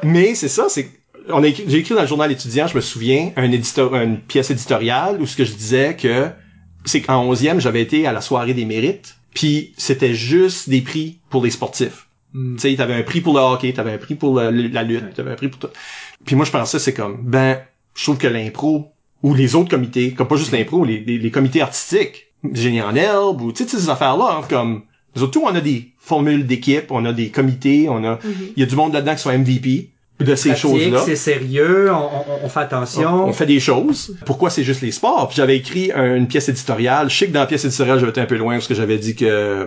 mais 0.03 0.35
c'est 0.35 0.49
ça, 0.49 0.67
c'est, 0.69 0.91
on 1.29 1.43
a 1.43 1.49
écrit- 1.49 1.65
j'ai 1.69 1.79
écrit 1.79 1.95
dans 1.95 2.03
le 2.03 2.07
journal 2.07 2.31
étudiant, 2.31 2.67
je 2.67 2.77
me 2.77 2.81
souviens, 2.81 3.33
un 3.37 3.51
éditeur, 3.51 3.95
une 3.97 4.19
pièce 4.19 4.51
éditoriale 4.51 5.21
où 5.21 5.27
ce 5.27 5.37
que 5.37 5.45
je 5.45 5.53
disais 5.53 5.97
que, 5.97 6.29
c'est 6.85 7.01
qu'en 7.01 7.25
11e, 7.25 7.61
j'avais 7.61 7.83
été 7.83 8.07
à 8.07 8.13
la 8.13 8.21
soirée 8.21 8.55
des 8.55 8.65
mérites, 8.65 9.17
puis 9.35 9.73
c'était 9.77 10.15
juste 10.15 10.69
des 10.69 10.81
prix 10.81 11.19
pour 11.31 11.45
les 11.45 11.51
sportifs. 11.51 12.07
Hmm. 12.33 12.55
Tu 12.57 12.61
sais, 12.71 12.77
t'avais 12.77 12.95
un 12.95 13.03
prix 13.03 13.21
pour 13.21 13.35
le 13.35 13.41
hockey, 13.41 13.73
t'avais 13.73 13.93
un 13.93 13.99
prix 13.99 14.15
pour 14.15 14.39
le- 14.39 14.51
le- 14.51 14.69
la 14.69 14.83
lutte, 14.83 15.15
t'avais 15.15 15.33
un 15.33 15.37
prix 15.37 15.49
pour 15.49 15.59
tout. 15.59 15.69
Puis 16.25 16.37
moi, 16.37 16.45
je 16.45 16.51
pensais, 16.51 16.79
c'est 16.79 16.95
comme, 16.95 17.19
ben, 17.23 17.59
je 17.95 18.03
trouve 18.05 18.19
que 18.19 18.27
l'impro, 18.29 18.93
ou 19.23 19.35
les 19.35 19.55
autres 19.55 19.71
comités, 19.71 20.13
comme 20.13 20.29
pas 20.29 20.37
juste 20.37 20.53
l'impro, 20.53 20.85
les, 20.85 21.01
les, 21.01 21.19
les 21.19 21.31
comités 21.31 21.61
artistiques, 21.61 22.27
génie 22.53 22.83
en 22.83 22.95
herbe, 22.95 23.41
ou 23.43 23.53
tu 23.53 23.65
sais, 23.65 23.77
ces 23.79 23.89
affaires-là, 23.91 24.39
hein, 24.39 24.47
comme, 24.49 24.83
surtout, 25.17 25.43
on 25.45 25.55
a 25.55 25.61
des 25.61 25.93
formules 25.99 26.47
d'équipe, 26.47 26.91
on 26.91 27.05
a 27.05 27.13
des 27.13 27.31
comités, 27.31 27.89
on 27.89 28.05
a, 28.05 28.19
il 28.57 28.61
y 28.61 28.63
a 28.63 28.67
du 28.67 28.77
monde 28.77 28.93
là-dedans 28.93 29.15
qui 29.15 29.23
sont 29.23 29.31
MVP 29.33 29.91
de 30.21 30.35
ces 30.35 30.57
choses-là. 30.57 31.01
C'est 31.05 31.17
sérieux, 31.17 31.91
on, 31.93 31.97
on- 31.97 32.45
on 32.45 32.49
fait 32.49 32.61
attention. 32.61 33.27
On 33.27 33.33
fait 33.33 33.47
des 33.47 33.61
choses. 33.61 34.17
Pourquoi 34.25 34.49
c'est 34.51 34.65
juste 34.65 34.81
les 34.83 34.93
sports? 34.93 35.29
Puis 35.29 35.37
j'avais 35.37 35.57
écrit 35.57 35.93
un- 35.95 36.15
une 36.17 36.27
pièce 36.29 36.49
éditoriale. 36.49 37.11
Je 37.11 37.17
sais 37.17 37.27
que 37.27 37.33
dans 37.33 37.41
la 37.41 37.47
pièce 37.47 37.65
éditoriale, 37.65 37.99
j'avais 37.99 38.11
été 38.11 38.21
un 38.21 38.27
peu 38.27 38.37
loin 38.37 38.55
parce 38.55 38.67
que 38.69 38.75
j'avais 38.75 38.97
dit 38.99 39.15
que 39.15 39.25
euh, 39.27 39.67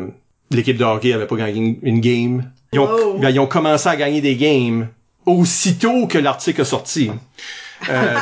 l'équipe 0.51 0.77
de 0.77 0.83
hockey 0.83 1.13
avait 1.13 1.27
pas 1.27 1.35
gagné 1.35 1.77
une 1.83 1.99
game. 2.01 2.49
Ils 2.73 2.79
ont, 2.79 2.89
Wow. 2.89 3.19
ben, 3.19 3.29
ils 3.29 3.39
ont 3.39 3.47
commencé 3.47 3.87
à 3.89 3.95
gagner 3.95 4.21
des 4.21 4.35
games 4.35 4.87
aussitôt 5.25 6.07
que 6.07 6.17
l'article 6.17 6.61
est 6.61 6.65
sorti. 6.65 7.11
Euh, 7.89 8.17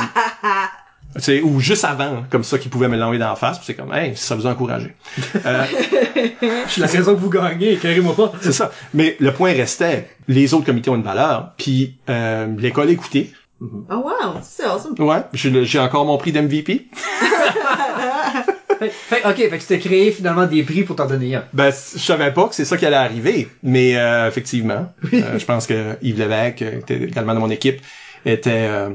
sais, 1.22 1.42
ou 1.42 1.60
juste 1.60 1.84
avant, 1.86 2.24
comme 2.30 2.44
ça, 2.44 2.58
qu'ils 2.58 2.70
pouvaient 2.72 2.88
me 2.88 2.98
l'envoyer 2.98 3.20
dans 3.20 3.30
la 3.30 3.36
face. 3.36 3.58
Puis 3.58 3.66
c'est 3.68 3.74
comme, 3.76 3.94
hey, 3.94 4.16
ça 4.16 4.36
vous 4.36 4.46
a 4.48 4.52
encouragé. 4.52 4.96
Euh, 5.46 5.64
C'est 6.68 6.82
la 6.82 6.88
raison 6.88 7.16
que 7.16 7.20
vous 7.20 7.30
gagnez, 7.30 7.74
éclairez-moi 7.74 8.16
pas. 8.16 8.32
c'est 8.42 8.52
ça. 8.52 8.72
Mais 8.94 9.16
le 9.20 9.32
point 9.32 9.54
restait, 9.54 10.10
les 10.28 10.54
autres 10.54 10.66
comités 10.66 10.90
ont 10.90 10.96
une 10.96 11.04
valeur. 11.04 11.54
Puis 11.58 11.98
euh, 12.10 12.48
l'école 12.58 12.90
écoutait. 12.90 13.32
Oh 13.62 13.76
wow, 13.90 14.40
c'est 14.44 14.66
awesome. 14.66 14.96
Ouais, 15.00 15.22
j'ai 15.34 15.80
encore 15.80 16.06
mon 16.06 16.18
prix 16.18 16.32
d'MVP. 16.32 16.88
Fait, 18.80 18.90
fait- 18.90 19.26
ok, 19.28 19.36
fait 19.38 19.50
que 19.50 19.58
tu 19.62 19.66
t'es 19.68 19.80
créé 19.80 20.12
finalement 20.12 20.46
des 20.46 20.62
prix 20.62 20.84
pour 20.84 20.96
t'en 20.96 21.08
donner 21.08 21.34
un. 21.34 21.44
Ben, 21.52 21.72
je 21.72 21.98
savais 22.00 22.32
pas 22.32 22.48
que 22.48 22.54
c'est 22.54 22.64
ça 22.66 22.78
qui 22.78 22.86
allait 22.86 22.96
arriver, 22.96 23.50
mais 23.64 23.98
euh, 23.98 24.28
effectivement, 24.28 24.94
euh, 25.16 25.40
je 25.40 25.46
pense 25.46 25.66
que 25.66 25.98
Yves 26.04 26.20
Lévesque, 26.20 26.62
euh, 26.62 26.80
qui 26.82 26.94
était 26.94 27.04
également 27.06 27.34
de 27.34 27.40
mon 27.40 27.50
équipe, 27.50 27.82
était 28.24 28.68
euh, 28.70 28.90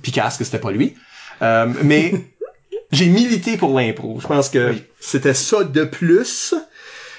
picasse 0.00 0.38
que 0.38 0.44
c'était 0.44 0.58
pas 0.58 0.70
lui. 0.70 0.94
Euh, 1.42 1.66
mais 1.82 2.12
j'ai 2.92 3.06
milité 3.06 3.56
pour 3.56 3.78
l'impro. 3.78 4.18
Je 4.20 4.26
pense 4.26 4.48
que 4.48 4.74
c'était 5.00 5.34
ça 5.34 5.64
de 5.64 5.84
plus. 5.84 6.54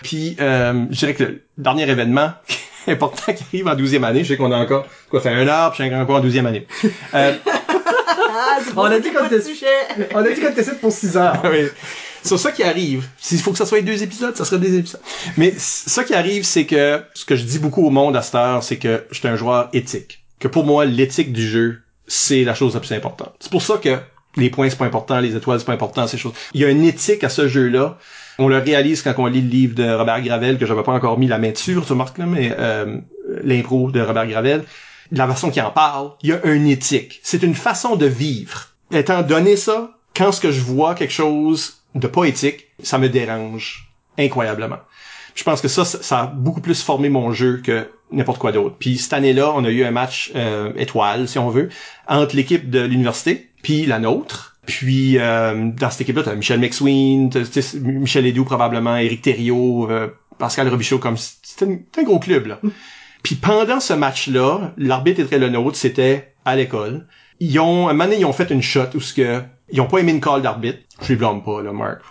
Puis, 0.03 0.35
euh, 0.39 0.85
je 0.89 0.97
dirais 0.97 1.13
que 1.13 1.23
le 1.23 1.41
dernier 1.57 1.89
événement 1.89 2.31
important 2.87 3.33
qui 3.33 3.43
arrive 3.43 3.67
en 3.67 3.75
12e 3.75 4.03
année, 4.03 4.23
je 4.23 4.29
sais 4.29 4.37
qu'on 4.37 4.51
a 4.51 4.57
encore 4.57 4.85
quoi 5.09 5.21
fait 5.21 5.29
un 5.29 5.47
heure, 5.47 5.71
puis 5.71 5.83
je 5.83 5.89
suis 5.89 5.95
encore 5.95 6.15
en 6.17 6.25
12e 6.25 6.45
année. 6.45 6.67
Euh, 7.13 7.33
Ah, 8.33 8.59
On 8.77 8.83
a 8.85 8.99
dit 8.99 9.11
qu'on 9.11 9.25
était- 9.25 9.41
sujet. 9.41 9.65
On 10.13 10.19
a 10.19 10.31
dit 10.31 10.39
qu'on 10.39 10.49
était 10.51 10.63
pour 10.75 10.91
6 10.91 11.17
heures. 11.17 11.41
oui. 11.51 11.67
C'est 12.23 12.37
ça 12.37 12.51
qui 12.51 12.63
arrive. 12.63 13.05
S'il 13.19 13.39
faut 13.39 13.51
que 13.51 13.57
ça 13.57 13.65
soit 13.65 13.81
deux 13.81 14.01
épisodes, 14.03 14.35
ça 14.37 14.45
serait 14.45 14.59
des 14.59 14.77
épisodes. 14.77 15.01
Mais 15.37 15.53
ça 15.57 16.03
qui 16.05 16.13
arrive, 16.13 16.43
c'est 16.45 16.65
que 16.65 17.01
ce 17.13 17.25
que 17.25 17.35
je 17.35 17.43
dis 17.43 17.59
beaucoup 17.59 17.85
au 17.85 17.89
monde 17.89 18.15
à 18.15 18.21
cette 18.21 18.35
heure, 18.35 18.63
c'est 18.63 18.77
que 18.77 19.03
je 19.11 19.19
suis 19.19 19.27
un 19.27 19.35
joueur 19.35 19.69
éthique. 19.73 20.23
Que 20.39 20.47
pour 20.47 20.65
moi, 20.65 20.85
l'éthique 20.85 21.33
du 21.33 21.45
jeu, 21.45 21.81
c'est 22.07 22.43
la 22.43 22.53
chose 22.53 22.73
la 22.73 22.79
plus 22.79 22.93
importante. 22.93 23.33
C'est 23.39 23.51
pour 23.51 23.61
ça 23.63 23.77
que 23.77 23.97
les 24.35 24.49
points, 24.49 24.69
c'est 24.69 24.77
pas 24.77 24.85
important, 24.85 25.19
les 25.19 25.35
étoiles, 25.35 25.59
c'est 25.59 25.65
pas 25.65 25.73
important, 25.73 26.07
ces 26.07 26.17
choses. 26.17 26.33
Il 26.53 26.61
y 26.61 26.65
a 26.65 26.69
une 26.69 26.83
éthique 26.83 27.23
à 27.23 27.29
ce 27.29 27.47
jeu-là. 27.47 27.97
On 28.39 28.47
le 28.47 28.57
réalise 28.57 29.01
quand 29.01 29.13
on 29.17 29.25
lit 29.25 29.41
le 29.41 29.49
livre 29.49 29.75
de 29.75 29.89
Robert 29.89 30.21
Gravel, 30.21 30.57
que 30.57 30.65
j'avais 30.65 30.83
pas 30.83 30.93
encore 30.93 31.19
mis 31.19 31.27
la 31.27 31.37
main 31.37 31.51
dessus, 31.51 31.77
tu 31.85 31.91
remarques, 31.91 32.17
là, 32.17 32.25
mais 32.25 32.53
euh, 32.57 32.97
l'impro 33.43 33.91
de 33.91 34.01
Robert 34.01 34.27
Gravel, 34.27 34.63
la 35.11 35.27
façon 35.27 35.51
qu'il 35.51 35.61
en 35.61 35.71
parle, 35.71 36.11
il 36.23 36.29
y 36.29 36.33
a 36.33 36.45
une 36.45 36.67
éthique. 36.67 37.19
C'est 37.23 37.43
une 37.43 37.55
façon 37.55 37.95
de 37.95 38.05
vivre. 38.05 38.69
Étant 38.91 39.21
donné 39.21 39.57
ça, 39.57 39.91
quand 40.15 40.31
ce 40.31 40.41
que 40.41 40.51
je 40.51 40.61
vois 40.61 40.95
quelque 40.95 41.13
chose 41.13 41.81
de 41.95 42.07
pas 42.07 42.25
éthique, 42.25 42.67
ça 42.81 42.97
me 42.97 43.09
dérange 43.09 43.91
incroyablement. 44.17 44.77
Je 45.35 45.43
pense 45.43 45.61
que 45.61 45.67
ça, 45.67 45.85
ça 45.85 46.19
a 46.19 46.25
beaucoup 46.27 46.61
plus 46.61 46.81
formé 46.81 47.09
mon 47.09 47.31
jeu 47.31 47.61
que 47.63 47.87
n'importe 48.11 48.39
quoi 48.39 48.51
d'autre. 48.51 48.75
Puis 48.77 48.97
cette 48.97 49.13
année-là, 49.13 49.51
on 49.55 49.63
a 49.63 49.69
eu 49.69 49.83
un 49.83 49.91
match 49.91 50.31
euh, 50.35 50.73
étoile, 50.75 51.27
si 51.27 51.39
on 51.39 51.49
veut, 51.49 51.69
entre 52.07 52.35
l'équipe 52.35 52.69
de 52.69 52.81
l'université 52.81 53.50
puis 53.61 53.85
la 53.85 53.99
nôtre. 53.99 54.57
Puis 54.65 55.17
euh, 55.17 55.71
dans 55.77 55.89
cette 55.89 56.01
équipe-là, 56.01 56.23
t'as 56.23 56.35
Michel 56.35 56.59
McSween, 56.59 57.31
Michel 57.81 58.25
Edoux 58.25 58.45
probablement, 58.45 58.97
Éric 58.97 59.21
Thériault, 59.23 59.87
euh, 59.89 60.07
Pascal 60.37 60.67
Robichaud, 60.69 60.99
comme 60.99 61.17
c'était 61.17 61.65
un, 61.97 62.03
gros 62.03 62.19
club 62.19 62.47
là. 62.47 62.59
Puis 63.23 63.35
pendant 63.35 63.79
ce 63.79 63.93
match-là, 63.93 64.73
l'arbitre 64.77 65.21
était 65.21 65.39
le 65.39 65.49
nôtre, 65.49 65.77
c'était 65.77 66.33
à 66.45 66.55
l'école. 66.55 67.07
Ils 67.39 67.59
ont, 67.59 67.89
un 67.89 67.93
moment 67.93 68.05
donné, 68.05 68.19
ils 68.19 68.25
ont 68.25 68.33
fait 68.33 68.49
une 68.51 68.61
shot 68.61 68.87
où 68.95 68.99
ce 68.99 69.13
que, 69.13 69.41
ils 69.71 69.81
ont 69.81 69.87
pas 69.87 69.99
aimé 69.99 70.11
une 70.11 70.21
call 70.21 70.41
d'arbitre. 70.41 70.79
Je 71.01 71.09
les 71.09 71.15
blâme 71.15 71.43
pas, 71.43 71.61
là, 71.61 71.71
Mark. 71.71 72.01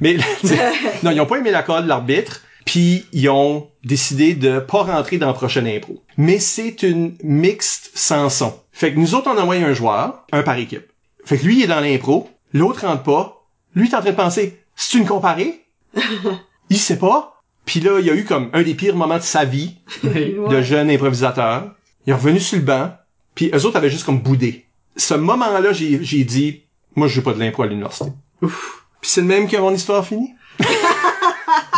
Mais, 0.00 0.16
non, 1.02 1.10
ils 1.10 1.20
ont 1.20 1.26
pas 1.26 1.38
aimé 1.38 1.50
la 1.50 1.62
call 1.62 1.84
de 1.84 1.88
l'arbitre. 1.88 2.42
Puis 2.68 3.06
ils 3.14 3.30
ont 3.30 3.70
décidé 3.82 4.34
de 4.34 4.58
pas 4.58 4.82
rentrer 4.82 5.16
dans 5.16 5.28
la 5.28 5.32
prochaine 5.32 5.66
impro. 5.66 6.04
Mais 6.18 6.38
c'est 6.38 6.82
une 6.82 7.16
mixte 7.22 7.92
sans 7.94 8.28
son. 8.28 8.60
Fait 8.72 8.92
que 8.92 8.98
nous 8.98 9.14
autres, 9.14 9.30
on 9.32 9.38
a 9.38 9.40
envoyé 9.40 9.64
un 9.64 9.72
joueur, 9.72 10.26
un 10.32 10.42
par 10.42 10.58
équipe. 10.58 10.92
Fait 11.24 11.38
que 11.38 11.46
lui, 11.46 11.56
il 11.56 11.62
est 11.62 11.66
dans 11.66 11.80
l'impro, 11.80 12.28
l'autre 12.52 12.86
rentre 12.86 13.04
pas. 13.04 13.46
Lui, 13.74 13.88
est 13.88 13.94
en 13.94 14.02
train 14.02 14.10
de 14.10 14.16
penser, 14.16 14.60
c'est 14.76 14.98
une 14.98 15.06
comparée? 15.06 15.64
il 16.68 16.76
sait 16.76 16.98
pas. 16.98 17.40
Puis 17.64 17.80
là, 17.80 18.00
il 18.00 18.06
y 18.06 18.10
a 18.10 18.14
eu 18.14 18.26
comme 18.26 18.50
un 18.52 18.62
des 18.62 18.74
pires 18.74 18.96
moments 18.96 19.16
de 19.16 19.22
sa 19.22 19.46
vie 19.46 19.78
de 20.04 20.60
jeune 20.60 20.90
improvisateur. 20.90 21.74
Il 22.06 22.10
est 22.10 22.16
revenu 22.16 22.38
sur 22.38 22.58
le 22.58 22.64
banc, 22.64 22.92
puis 23.34 23.50
eux 23.54 23.64
autres 23.64 23.78
avaient 23.78 23.88
juste 23.88 24.04
comme 24.04 24.20
boudé. 24.20 24.66
Ce 24.94 25.14
moment-là, 25.14 25.72
j'ai, 25.72 26.04
j'ai 26.04 26.22
dit, 26.22 26.64
moi, 26.96 27.08
je 27.08 27.14
joue 27.14 27.22
pas 27.22 27.32
de 27.32 27.38
l'impro 27.38 27.62
à 27.62 27.66
l'université. 27.66 28.10
Ouf. 28.42 28.84
Puis 29.00 29.10
c'est 29.10 29.22
le 29.22 29.26
même 29.26 29.48
que 29.48 29.56
mon 29.56 29.72
histoire 29.72 30.06
finie. 30.06 30.34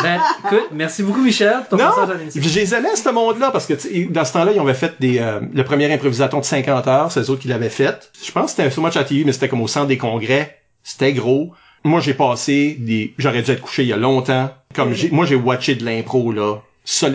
Ben, 0.03 0.21
écoute, 0.45 0.69
merci 0.73 1.03
beaucoup 1.03 1.23
Michel 1.23 1.55
pour 1.69 1.79
ton 1.79 1.85
Non, 1.85 1.91
je 2.35 2.59
les 2.59 2.75
aimais, 2.75 2.97
ce 2.97 3.09
monde-là, 3.11 3.51
parce 3.51 3.67
que 3.67 3.75
tu 3.75 3.89
sais, 3.89 4.05
dans 4.11 4.25
ce 4.25 4.33
temps-là, 4.33 4.53
ils 4.53 4.59
avaient 4.61 4.75
fait 4.75 4.95
des, 5.01 5.19
euh, 5.19 5.41
le 5.53 5.65
premier 5.65 5.93
improvisaton 5.93 6.41
de 6.41 6.45
50 6.45 6.87
heures, 6.89 7.13
c'est 7.13 7.21
eux 7.21 7.31
autres 7.31 7.43
qui 7.43 7.49
l'avaient 7.49 7.69
fait. 7.71 8.11
Je 8.25 8.33
pense 8.33 8.45
que 8.47 8.51
c'était 8.53 8.63
un 8.65 8.71
so 8.71 8.81
much 8.83 8.97
à 8.97 9.05
TV, 9.05 9.25
mais 9.25 9.33
c'était 9.33 9.49
comme 9.49 9.61
au 9.63 9.69
centre 9.69 9.87
des 9.87 9.99
congrès. 9.99 10.59
C'était 10.83 11.13
gros. 11.13 11.53
Moi, 11.85 12.01
j'ai 12.01 12.15
passé 12.15 12.77
des, 12.79 13.15
j'aurais 13.19 13.43
dû 13.43 13.51
être 13.51 13.61
couché 13.63 13.83
il 13.83 13.89
y 13.89 13.93
a 13.93 13.97
longtemps. 13.97 14.51
Comme 14.75 14.93
j'ai, 14.95 15.11
moi, 15.11 15.27
j'ai 15.27 15.35
watché 15.37 15.75
de 15.75 15.85
l'impro, 15.85 16.33
là. 16.33 16.57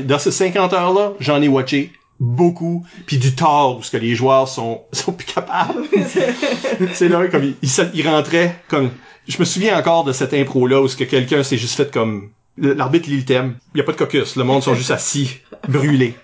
Dans 0.06 0.20
ces 0.20 0.32
50 0.32 0.74
heures-là, 0.74 1.14
j'en 1.20 1.41
ai 1.41 1.47
watché 1.47 1.91
beaucoup, 2.20 2.86
puis 3.06 3.18
du 3.18 3.36
tort 3.36 3.78
où 3.78 3.84
ce 3.84 3.91
que 3.91 3.97
les 3.97 4.16
joueurs 4.16 4.47
sont 4.47 4.82
sont 4.91 5.12
plus 5.12 5.26
capables. 5.26 5.84
c'est 6.93 7.10
là 7.10 7.28
comme 7.28 7.43
il, 7.43 7.56
il, 7.62 7.70
se- 7.70 7.82
il 7.93 8.08
rentrait 8.08 8.56
comme 8.68 8.89
je 9.28 9.38
me 9.39 9.45
souviens 9.45 9.78
encore 9.78 10.03
de 10.03 10.14
cette 10.14 10.34
impro 10.34 10.68
là 10.68 10.82
où 10.82 10.88
ce 10.88 10.95
que 10.95 11.03
quelqu'un 11.03 11.43
s'est 11.43 11.58
juste 11.58 11.76
fait 11.76 11.91
comme 11.91 12.30
l'arbitre 12.58 13.10
lit 13.10 13.18
le 13.18 13.26
thème, 13.26 13.56
il 13.74 13.78
y 13.80 13.82
a 13.82 13.84
pas 13.84 13.91
de 13.91 13.97
caucus, 13.97 14.36
le 14.36 14.43
monde 14.43 14.64
sont 14.64 14.76
juste 14.76 14.91
assis, 14.91 15.39
brûlés. 15.68 16.16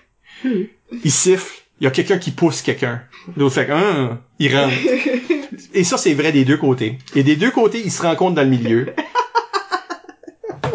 Il 0.44 1.12
siffle, 1.12 1.62
il 1.80 1.84
y 1.84 1.86
a 1.86 1.90
quelqu'un 1.90 2.18
qui 2.18 2.30
pousse 2.30 2.62
quelqu'un. 2.62 3.02
L'autre 3.36 3.54
fait 3.54 3.70
Hein 3.70 4.20
il 4.38 4.56
rentre. 4.56 4.74
Et 5.74 5.84
ça 5.84 5.96
c'est 5.96 6.14
vrai 6.14 6.32
des 6.32 6.44
deux 6.44 6.56
côtés. 6.56 6.98
Et 7.14 7.22
des 7.22 7.36
deux 7.36 7.50
côtés, 7.50 7.82
ils 7.84 7.92
se 7.92 8.02
rencontrent 8.02 8.34
dans 8.34 8.42
le 8.42 8.48
milieu. 8.48 8.94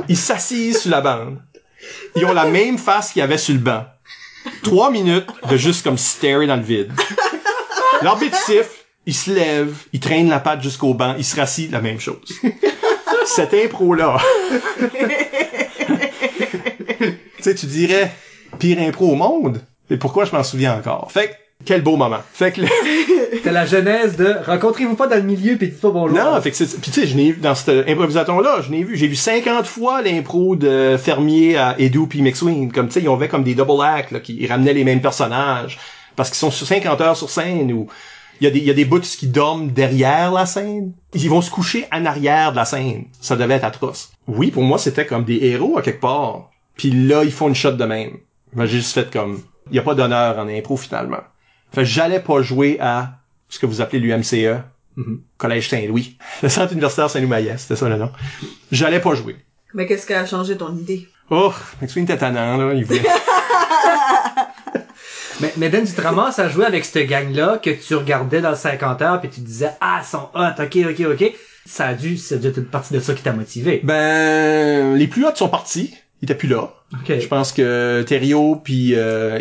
Ils 0.10 0.18
s'assisent 0.18 0.80
sur 0.82 0.92
la 0.92 1.02
bande. 1.02 1.42
Ils 2.16 2.26
ont 2.26 2.34
la 2.34 2.46
même 2.46 2.78
face 2.78 3.12
qu'il 3.12 3.20
y 3.20 3.24
avait 3.24 3.38
sur 3.38 3.54
le 3.54 3.60
banc. 3.60 3.86
Trois 4.64 4.92
minutes 4.92 5.28
de 5.50 5.58
juste 5.58 5.84
comme 5.84 5.98
starer 5.98 6.48
dans 6.48 6.56
le 6.56 6.62
vide. 6.62 6.92
L'arbitre 8.02 8.38
siffle, 8.38 8.86
il 9.06 9.14
se 9.14 9.32
lève, 9.32 9.76
il 9.94 10.00
traîne 10.00 10.30
la 10.30 10.40
patte 10.40 10.62
jusqu'au 10.62 10.94
banc, 10.94 11.16
il 11.18 11.26
se 11.26 11.36
rassit, 11.36 11.72
la 11.72 11.82
même 11.82 12.00
chose. 12.00 12.18
Cette 13.26 13.54
impro-là. 13.54 14.18
tu 17.54 17.58
sais, 17.62 17.68
tu 17.68 17.72
dirais, 17.74 18.12
pire 18.60 18.80
impro 18.80 19.08
au 19.12 19.16
monde. 19.16 19.62
Et 19.90 19.98
pourquoi 19.98 20.26
je 20.26 20.32
m'en 20.36 20.44
souviens 20.44 20.78
encore? 20.78 21.12
Fait 21.12 21.28
que, 21.30 21.34
quel 21.66 21.82
beau 21.82 21.96
moment. 21.96 22.20
Fait 22.34 22.52
que, 22.52 22.62
le- 22.62 22.68
C'était 23.34 23.52
la 23.52 23.66
genèse 23.66 24.16
de 24.16 24.36
rencontrez-vous 24.46 24.96
pas 24.96 25.08
dans 25.08 25.16
le 25.16 25.22
milieu 25.24 25.58
puis 25.58 25.68
dites 25.68 25.82
pas 25.82 25.90
bonjour. 25.90 26.18
non, 26.18 26.40
fait 26.42 26.52
que 26.52 26.58
c'est, 26.58 26.80
puis 26.80 26.92
tu 26.92 27.02
sais, 27.02 27.08
je 27.08 27.16
n'ai 27.16 27.32
vu, 27.34 27.40
dans 27.42 27.56
cette 27.56 27.88
improvisation-là, 27.90 28.62
je 28.62 28.72
n'ai 28.72 28.84
vu, 28.84 28.96
j'ai 28.96 29.08
vu 29.08 29.16
50 29.16 29.66
fois 29.66 30.02
l'impro 30.02 30.56
de 30.56 30.96
Fermier 30.98 31.58
à 31.58 31.76
Edu 31.80 32.08
puis 32.08 32.22
McSween. 32.22 32.72
Comme, 32.72 32.88
tu 32.88 32.94
sais, 32.94 33.02
ils 33.02 33.10
ont 33.10 33.18
fait 33.20 33.28
comme 33.28 33.44
des 33.44 33.56
double 33.56 33.82
acts, 33.84 34.12
là, 34.12 34.20
qui 34.20 34.46
ramenaient 34.48 34.74
les 34.74 34.84
mêmes 34.84 35.02
personnages. 35.02 35.78
Parce 36.16 36.30
qu'ils 36.30 36.38
sont 36.38 36.52
sur 36.52 36.66
50 36.68 37.00
heures 37.02 37.18
sur 37.18 37.30
scène 37.30 37.72
ou 37.74 37.88
il 38.40 38.46
y 38.46 38.48
a 38.48 38.52
des, 38.52 38.60
il 38.60 38.66
y 38.66 38.72
a 38.72 38.74
des 38.74 38.86
bouts 38.86 39.00
qui 39.02 39.28
dorment 39.28 39.70
derrière 39.72 40.32
la 40.32 40.46
scène. 40.46 40.94
Ils 41.14 41.30
vont 41.30 41.42
se 41.42 41.50
coucher 41.52 41.86
en 41.92 42.06
arrière 42.06 42.52
de 42.52 42.58
la 42.58 42.66
scène. 42.66 43.06
Ça 43.22 43.36
devait 43.36 43.56
être 43.56 43.64
atroce. 43.66 44.12
Oui, 44.28 44.52
pour 44.52 44.64
moi, 44.64 44.78
c'était 44.78 45.06
comme 45.06 45.24
des 45.26 45.40
héros 45.44 45.78
à 45.78 45.82
quelque 45.82 46.02
part. 46.02 46.50
Puis 46.78 46.92
là, 46.92 47.24
ils 47.24 47.32
font 47.32 47.48
une 47.48 47.56
shot 47.56 47.72
de 47.72 47.86
même. 47.86 48.18
J'ai 48.56 48.68
juste 48.68 48.94
fait 48.94 49.12
comme, 49.12 49.42
il 49.70 49.76
y 49.76 49.80
a 49.80 49.82
pas 49.82 49.96
d'honneur 49.96 50.38
en 50.40 50.48
impro 50.48 50.78
finalement. 50.78 51.20
Fait 51.74 51.82
que 51.82 51.86
j'allais 51.88 52.20
pas 52.22 52.42
jouer 52.42 52.78
à 52.80 53.20
ce 53.50 53.60
que 53.60 53.66
vous 53.66 53.82
appelez 53.82 54.00
l'UMCE. 54.00 54.62
Mhm. 54.96 55.22
Collège 55.38 55.70
Saint-Louis. 55.70 56.18
Le 56.42 56.50
centre 56.50 56.74
universitaire 56.74 57.10
Saint-Louis-Maillet, 57.10 57.58
c'était 57.58 57.76
ça 57.76 57.88
le 57.90 57.98
nom. 57.98 58.12
J'allais 58.72 59.00
pas 59.00 59.14
jouer. 59.16 59.36
Mais 59.74 59.86
qu'est-ce 59.86 60.08
qui 60.08 60.14
a 60.14 60.26
changé 60.26 60.58
ton 60.58 60.76
idée? 60.76 61.08
Oh, 61.30 61.54
McSween 61.82 62.06
était 62.06 62.18
tannant, 62.18 62.58
là. 62.58 62.74
Il 62.74 62.86
voulait... 62.86 63.02
Mais, 65.40 65.54
mais 65.58 65.70
Dan, 65.70 65.86
tu 65.86 65.94
te 65.94 66.02
ramasses 66.02 66.40
à 66.40 66.50
jouer 66.50 66.66
avec 66.66 66.84
cette 66.84 67.08
gang-là 67.08 67.60
que 67.62 67.70
tu 67.70 67.94
regardais 67.94 68.42
dans 68.42 68.50
le 68.50 68.56
50 68.56 69.02
heures 69.04 69.22
puis 69.22 69.30
tu 69.30 69.42
disais 69.42 69.70
ah 69.82 70.02
ils 70.02 70.08
sont 70.08 70.30
hot, 70.34 70.60
ok, 70.64 70.78
ok, 70.90 71.06
ok. 71.12 71.34
Ça 71.68 71.88
a 71.88 71.94
dû, 71.94 72.18
c'est 72.18 72.40
dû 72.40 72.48
être 72.48 72.58
une 72.58 72.66
partie 72.66 72.94
de 72.94 73.00
ça 73.00 73.14
qui 73.14 73.22
t'a 73.22 73.34
motivé. 73.34 73.82
ben, 73.84 74.96
les 74.96 75.08
plus 75.08 75.26
hauts 75.26 75.36
sont 75.36 75.50
partis. 75.50 75.94
Ils 76.22 76.26
étaient 76.26 76.36
plus 76.36 76.48
là. 76.48 76.74
Ok. 76.94 77.20
Je 77.20 77.28
pense 77.28 77.52
que 77.52 78.04
Thériault 78.04 78.62
puis 78.64 78.96
euh, 78.96 79.40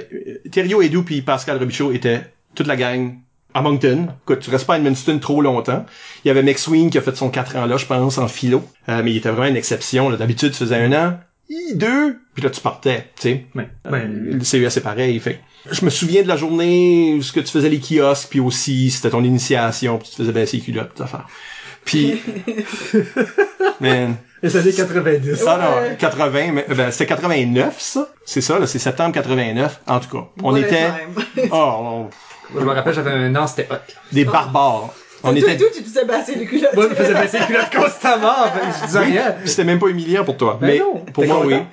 Thériault, 0.50 0.82
Edu 0.82 1.02
puis 1.02 1.22
Pascal 1.22 1.58
Robichaud 1.58 1.92
étaient 1.92 2.22
toute 2.54 2.66
la 2.66 2.76
gang 2.76 3.14
à 3.54 3.62
Moncton. 3.62 4.08
Écoute, 4.24 4.40
tu 4.40 4.50
restes 4.50 4.66
pas 4.66 4.74
à 4.74 4.78
Edmundston 4.78 5.18
trop 5.18 5.40
longtemps. 5.40 5.86
Il 6.24 6.28
y 6.28 6.30
avait 6.30 6.42
McSween 6.42 6.90
qui 6.90 6.98
a 6.98 7.00
fait 7.00 7.16
son 7.16 7.30
4 7.30 7.56
ans 7.56 7.66
là, 7.66 7.76
je 7.78 7.86
pense, 7.86 8.18
en 8.18 8.28
philo. 8.28 8.62
Euh, 8.88 9.02
mais 9.02 9.12
il 9.12 9.16
était 9.16 9.30
vraiment 9.30 9.48
une 9.48 9.56
exception. 9.56 10.10
D'habitude, 10.10 10.52
tu 10.52 10.58
faisais 10.58 10.76
un 10.76 10.92
an, 10.92 11.18
deux, 11.74 12.18
puis 12.34 12.42
là, 12.42 12.50
tu 12.50 12.60
partais, 12.60 13.06
tu 13.16 13.22
sais. 13.22 13.46
Ouais. 13.54 13.68
Euh. 13.86 14.06
Le 14.06 14.44
CES, 14.44 14.68
c'est 14.68 14.80
pareil. 14.80 15.18
Fait. 15.20 15.40
Je 15.70 15.84
me 15.84 15.90
souviens 15.90 16.22
de 16.22 16.28
la 16.28 16.36
journée 16.36 17.14
où 17.16 17.22
ce 17.22 17.32
que 17.32 17.40
tu 17.40 17.50
faisais 17.50 17.68
les 17.68 17.80
kiosques, 17.80 18.28
puis 18.30 18.40
aussi, 18.40 18.90
c'était 18.90 19.10
ton 19.10 19.22
initiation, 19.22 19.98
puis 19.98 20.08
tu 20.08 20.16
te 20.16 20.22
faisais 20.22 20.32
baisser 20.32 20.56
les 20.58 20.62
culottes, 20.62 20.90
toute 20.90 21.02
affaire. 21.02 21.26
Puis, 21.84 22.20
man, 23.80 24.16
Les 24.42 24.56
années 24.56 24.72
90. 24.72 25.44
ah 25.46 25.58
non, 25.90 25.96
80, 25.98 26.52
mais, 26.52 26.66
ben, 26.68 26.90
c'était 26.90 27.06
89, 27.06 27.76
ça? 27.80 28.08
C'est 28.24 28.40
ça, 28.40 28.58
là, 28.58 28.66
c'est 28.66 28.78
septembre 28.78 29.12
89. 29.14 29.80
En 29.86 29.98
tout 30.00 30.08
cas, 30.16 30.24
on 30.42 30.54
était, 30.56 30.88
oh, 31.50 31.54
on- 31.54 32.10
Je 32.58 32.64
me 32.64 32.70
rappelle, 32.72 32.94
j'avais 32.94 33.10
un 33.10 33.34
an, 33.36 33.46
c'était 33.46 33.66
hot. 33.72 33.76
des 34.12 34.24
barbares. 34.24 34.90
On 35.22 35.30
Toi, 35.30 35.38
était, 35.40 35.56
toi, 35.56 35.66
tu 35.74 35.82
te 35.82 35.88
faisais 35.88 36.04
basser 36.04 36.34
les 36.36 36.44
culottes. 36.44 36.74
Moi, 36.74 36.84
je 36.84 36.88
me 36.90 36.94
faisais 36.94 37.14
baisser 37.14 37.38
les 37.40 37.46
culottes 37.46 37.74
constamment, 37.74 38.44
fait 38.52 38.60
que 38.60 38.66
je 38.80 38.86
disais 38.86 38.98
rien. 39.00 39.34
c'était 39.46 39.64
même 39.64 39.78
pas 39.78 39.88
humiliant 39.88 40.24
pour 40.24 40.36
toi. 40.36 40.58
Ben 40.60 40.66
mais 40.68 40.78
non, 40.78 41.02
pour 41.12 41.24
t'es 41.24 41.28
moi, 41.30 41.42
oui. 41.44 41.54
content? 41.54 41.66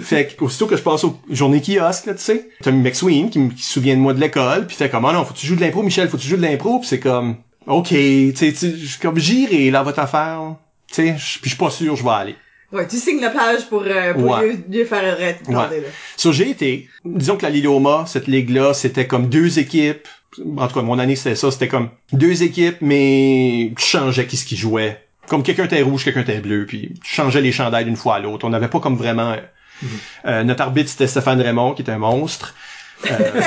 fait 0.00 0.28
que, 0.28 0.44
aussitôt 0.44 0.66
que 0.68 0.76
je 0.76 0.82
passe 0.82 1.02
aux 1.04 1.18
journées 1.28 1.60
kiosques, 1.60 2.06
là, 2.06 2.14
tu 2.14 2.20
sais, 2.22 2.48
t'as 2.62 2.70
McSween 2.70 3.28
qui, 3.30 3.40
me- 3.40 3.50
qui 3.50 3.62
se 3.62 3.72
souvient 3.72 3.94
de 3.96 4.00
moi 4.00 4.14
de 4.14 4.20
l'école, 4.20 4.66
puis 4.66 4.76
fait 4.76 4.88
comme, 4.88 5.04
ah 5.04 5.12
non, 5.12 5.24
faut 5.24 5.34
que 5.34 5.38
tu 5.38 5.46
joues 5.46 5.56
de 5.56 5.60
l'impro, 5.60 5.82
Michel, 5.82 6.08
faut 6.08 6.16
que 6.16 6.22
tu 6.22 6.28
joues 6.28 6.36
de 6.36 6.42
l'impro, 6.42 6.78
puis 6.78 6.88
c'est 6.88 7.00
comme, 7.00 7.36
ok, 7.66 7.88
tu 7.88 8.32
sais, 8.36 8.52
tu 8.52 8.70
je 8.78 8.86
suis 8.86 9.00
comme, 9.00 9.18
j'irai, 9.18 9.70
là, 9.70 9.82
votre 9.82 9.98
affaire, 9.98 10.54
sais, 10.94 11.12
puis 11.14 11.38
je 11.44 11.48
suis 11.48 11.56
pas 11.58 11.70
sûr, 11.70 11.96
je 11.96 12.02
vais 12.04 12.10
aller. 12.10 12.36
Ouais, 12.70 12.86
tu 12.86 12.96
signes 12.98 13.20
la 13.22 13.30
plage 13.30 13.66
pour, 13.68 13.82
euh, 13.86 14.12
pour 14.12 14.24
Ouais. 14.24 14.46
mieux, 14.48 14.58
mieux 14.68 14.84
faire 14.84 15.14
arrêter 15.14 15.50
là. 15.50 15.70
So, 16.18 16.32
j'ai 16.32 16.50
été, 16.50 16.88
disons 17.04 17.36
que 17.38 17.42
la 17.44 17.50
Liloma, 17.50 18.04
cette 18.06 18.26
ligue-là, 18.26 18.74
c'était 18.74 19.06
comme 19.06 19.28
deux 19.28 19.58
équipes. 19.58 20.06
En 20.58 20.68
tout 20.68 20.74
cas, 20.74 20.82
mon 20.82 20.98
année, 20.98 21.16
c'était 21.16 21.34
ça. 21.34 21.50
C'était 21.50 21.68
comme 21.68 21.88
deux 22.12 22.42
équipes, 22.42 22.76
mais 22.82 23.72
tu 23.76 23.84
changeais 23.86 24.26
qui 24.26 24.36
ce 24.36 24.44
qui 24.44 24.56
jouait. 24.56 25.02
Comme 25.28 25.42
quelqu'un 25.42 25.64
était 25.64 25.80
rouge, 25.82 26.04
quelqu'un 26.04 26.20
était 26.20 26.40
bleu, 26.40 26.66
puis 26.66 26.92
tu 27.02 27.10
changeais 27.14 27.40
les 27.40 27.52
chandails 27.52 27.84
d'une 27.86 27.96
fois 27.96 28.16
à 28.16 28.18
l'autre. 28.20 28.46
On 28.46 28.50
n'avait 28.50 28.68
pas 28.68 28.80
comme 28.80 28.96
vraiment... 28.96 29.32
euh, 29.32 29.36
euh, 30.26 30.44
notre 30.44 30.62
arbitre, 30.62 30.90
c'était 30.90 31.06
Stéphane 31.06 31.40
Raymond, 31.40 31.72
qui 31.74 31.82
était 31.82 31.92
un 31.92 31.98
monstre. 31.98 32.54
Euh, 33.10 33.40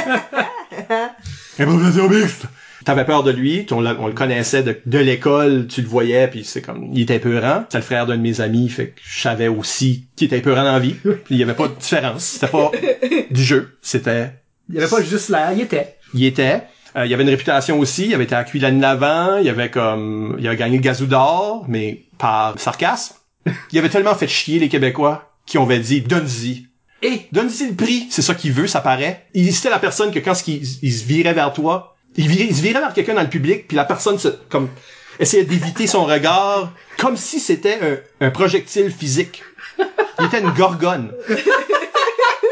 improvisation 1.60 2.10
mixte! 2.10 2.46
T'avais 2.86 3.06
peur 3.06 3.24
de 3.24 3.32
lui, 3.32 3.66
on, 3.72 3.86
on 3.86 4.08
le 4.08 4.14
connaissait 4.14 4.64
de, 4.64 4.80
de 4.86 4.98
l'école, 4.98 5.68
tu 5.68 5.82
le 5.82 5.88
voyais, 5.88 6.28
puis 6.28 6.44
c'est 6.44 6.62
comme, 6.62 6.90
il 6.94 7.02
était 7.02 7.20
peurant. 7.20 7.64
C'était 7.64 7.78
le 7.78 7.84
frère 7.84 8.06
d'un 8.08 8.18
de 8.18 8.22
mes 8.22 8.42
amis, 8.42 8.70
fait 8.70 8.88
que 8.90 9.02
je 9.04 9.22
savais 9.22 9.48
aussi 9.48 10.08
qu'il 10.16 10.28
était 10.28 10.42
peurant 10.42 10.64
dans 10.64 10.74
la 10.74 10.80
vie. 10.80 10.96
Il 11.30 11.38
y 11.38 11.44
avait 11.44 11.54
pas 11.54 11.68
de 11.68 11.76
différence. 11.76 12.24
C'était 12.24 12.48
pas 12.48 12.72
du 13.30 13.44
jeu. 13.44 13.78
C'était, 13.82 14.32
Il 14.70 14.76
y 14.76 14.78
avait 14.80 14.90
pas 14.90 15.02
juste 15.02 15.30
l'air, 15.30 15.52
il 15.54 15.62
était. 15.62 15.96
il 16.14 16.26
était. 16.26 16.64
Euh, 16.96 17.06
il 17.06 17.12
y 17.12 17.14
avait 17.14 17.24
une 17.24 17.30
réputation 17.30 17.80
aussi. 17.80 18.08
Il 18.08 18.14
avait 18.14 18.26
été 18.26 18.36
accueilli 18.36 18.62
l'année 18.62 18.82
d'avant. 18.82 19.38
Il 19.38 19.48
avait 19.48 19.70
comme, 19.70 20.36
il 20.40 20.48
a 20.48 20.56
gagné 20.56 20.78
le 20.78 20.84
gazou 20.84 21.06
d'or, 21.06 21.66
mais 21.68 22.04
par 22.18 22.60
sarcasme. 22.60 23.16
Il 23.72 23.80
avait 23.80 23.90
tellement 23.90 24.16
fait 24.16 24.28
chier 24.28 24.60
les 24.60 24.70
Québécois 24.70 25.32
qui 25.46 25.58
ont 25.58 25.68
dit, 25.68 26.02
donne-y. 26.02 26.68
Et? 27.02 27.22
Donne-y 27.32 27.70
le 27.70 27.76
prix. 27.76 28.08
C'est 28.10 28.22
ça 28.22 28.36
qu'il 28.36 28.52
veut, 28.52 28.68
ça 28.68 28.82
paraît. 28.82 29.26
Il, 29.34 29.52
c'était 29.54 29.70
la 29.70 29.80
personne 29.80 30.12
que 30.12 30.20
quand 30.20 30.48
il, 30.48 30.62
il 30.82 30.94
se 30.94 31.06
virait 31.06 31.34
vers 31.34 31.52
toi, 31.54 31.96
il, 32.16 32.56
se 32.56 32.62
virait 32.62 32.80
vers 32.80 32.94
quelqu'un 32.94 33.14
dans 33.14 33.22
le 33.22 33.30
public, 33.30 33.68
puis 33.68 33.78
la 33.78 33.86
personne 33.86 34.20
se, 34.20 34.30
comme, 34.50 34.70
essayait 35.20 35.46
d'éviter 35.46 35.88
son 35.88 36.06
regard, 36.06 36.74
comme 36.98 37.18
si 37.18 37.40
c'était 37.40 37.80
un, 37.82 38.28
un 38.28 38.32
projectile 38.32 38.92
physique. 38.92 39.44
Il 40.20 40.26
était 40.26 40.42
une 40.42 40.52
gorgone. 40.52 41.12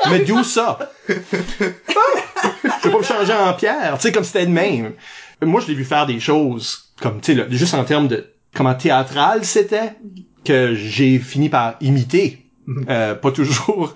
Mais 0.10 0.20
d'où 0.20 0.44
ça? 0.44 0.80
Je 1.08 1.14
vais 1.14 2.92
pas 2.92 2.98
me 2.98 3.04
changer 3.04 3.34
en 3.34 3.54
pierre, 3.54 3.96
tu 3.96 4.04
sais, 4.04 4.12
comme 4.12 4.24
c'était 4.24 4.46
de 4.46 4.52
même. 4.52 4.94
Moi, 5.42 5.62
je 5.62 5.68
l'ai 5.68 5.74
vu 5.74 5.86
faire 5.86 6.06
des 6.06 6.20
choses, 6.20 6.92
comme, 7.02 7.22
tu 7.22 7.36
sais, 7.36 7.46
juste 7.52 7.74
en 7.74 7.84
termes 7.84 8.08
de 8.08 8.26
comment 8.54 8.74
théâtral 8.74 9.46
c'était, 9.46 9.94
que 10.44 10.74
j'ai 10.74 11.20
fini 11.20 11.50
par 11.50 11.76
imiter. 11.82 12.46
Euh, 12.88 13.16
pas 13.16 13.32
toujours 13.32 13.96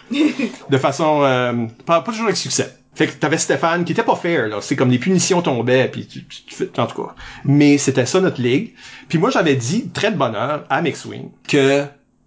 de 0.70 0.78
façon 0.80 1.22
euh, 1.22 1.68
pas 1.86 2.02
toujours 2.02 2.26
avec 2.26 2.38
succès. 2.38 2.76
Fait 2.96 3.08
que 3.08 3.14
t'avais 3.14 3.38
Stéphane 3.40 3.86
qui 3.86 3.92
était 3.94 4.04
pas 4.04 4.16
fair 4.16 4.48
là, 4.48 4.58
c'est 4.62 4.76
comme 4.76 4.92
les 4.92 5.00
punitions 5.00 5.42
tombaient 5.42 5.88
puis 5.92 6.06
tu, 6.06 6.26
tu- 6.26 6.44
tu 6.70 6.80
en 6.80 6.86
tout 6.86 7.02
cas. 7.04 7.16
Mais 7.44 7.78
c'était 7.80 8.06
ça 8.06 8.20
notre 8.22 8.42
ligue. 8.42 8.74
Puis 9.10 9.18
moi 9.18 9.32
j'avais 9.32 9.56
dit 9.56 9.90
très 9.90 10.12
de 10.12 10.18
bonheur 10.18 10.66
à 10.70 10.82
McSwing 10.82 11.30
que 11.48 11.86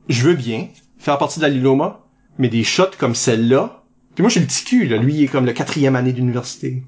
je 0.08 0.22
veux 0.22 0.34
bien 0.34 0.68
faire 0.98 1.18
partie 1.18 1.38
de 1.38 1.44
la 1.44 1.50
Liloma, 1.50 2.00
mais 2.38 2.48
des 2.48 2.64
shots 2.64 2.96
comme 2.98 3.14
celle-là. 3.14 3.82
Puis 4.16 4.22
moi 4.22 4.28
j'ai 4.30 4.40
le 4.40 4.46
petit 4.46 4.64
cul 4.64 4.86
là, 4.86 4.96
lui 4.96 5.14
il 5.14 5.24
est 5.24 5.28
comme 5.28 5.46
le 5.46 5.52
quatrième 5.52 5.94
année 5.94 6.12
d'université. 6.12 6.82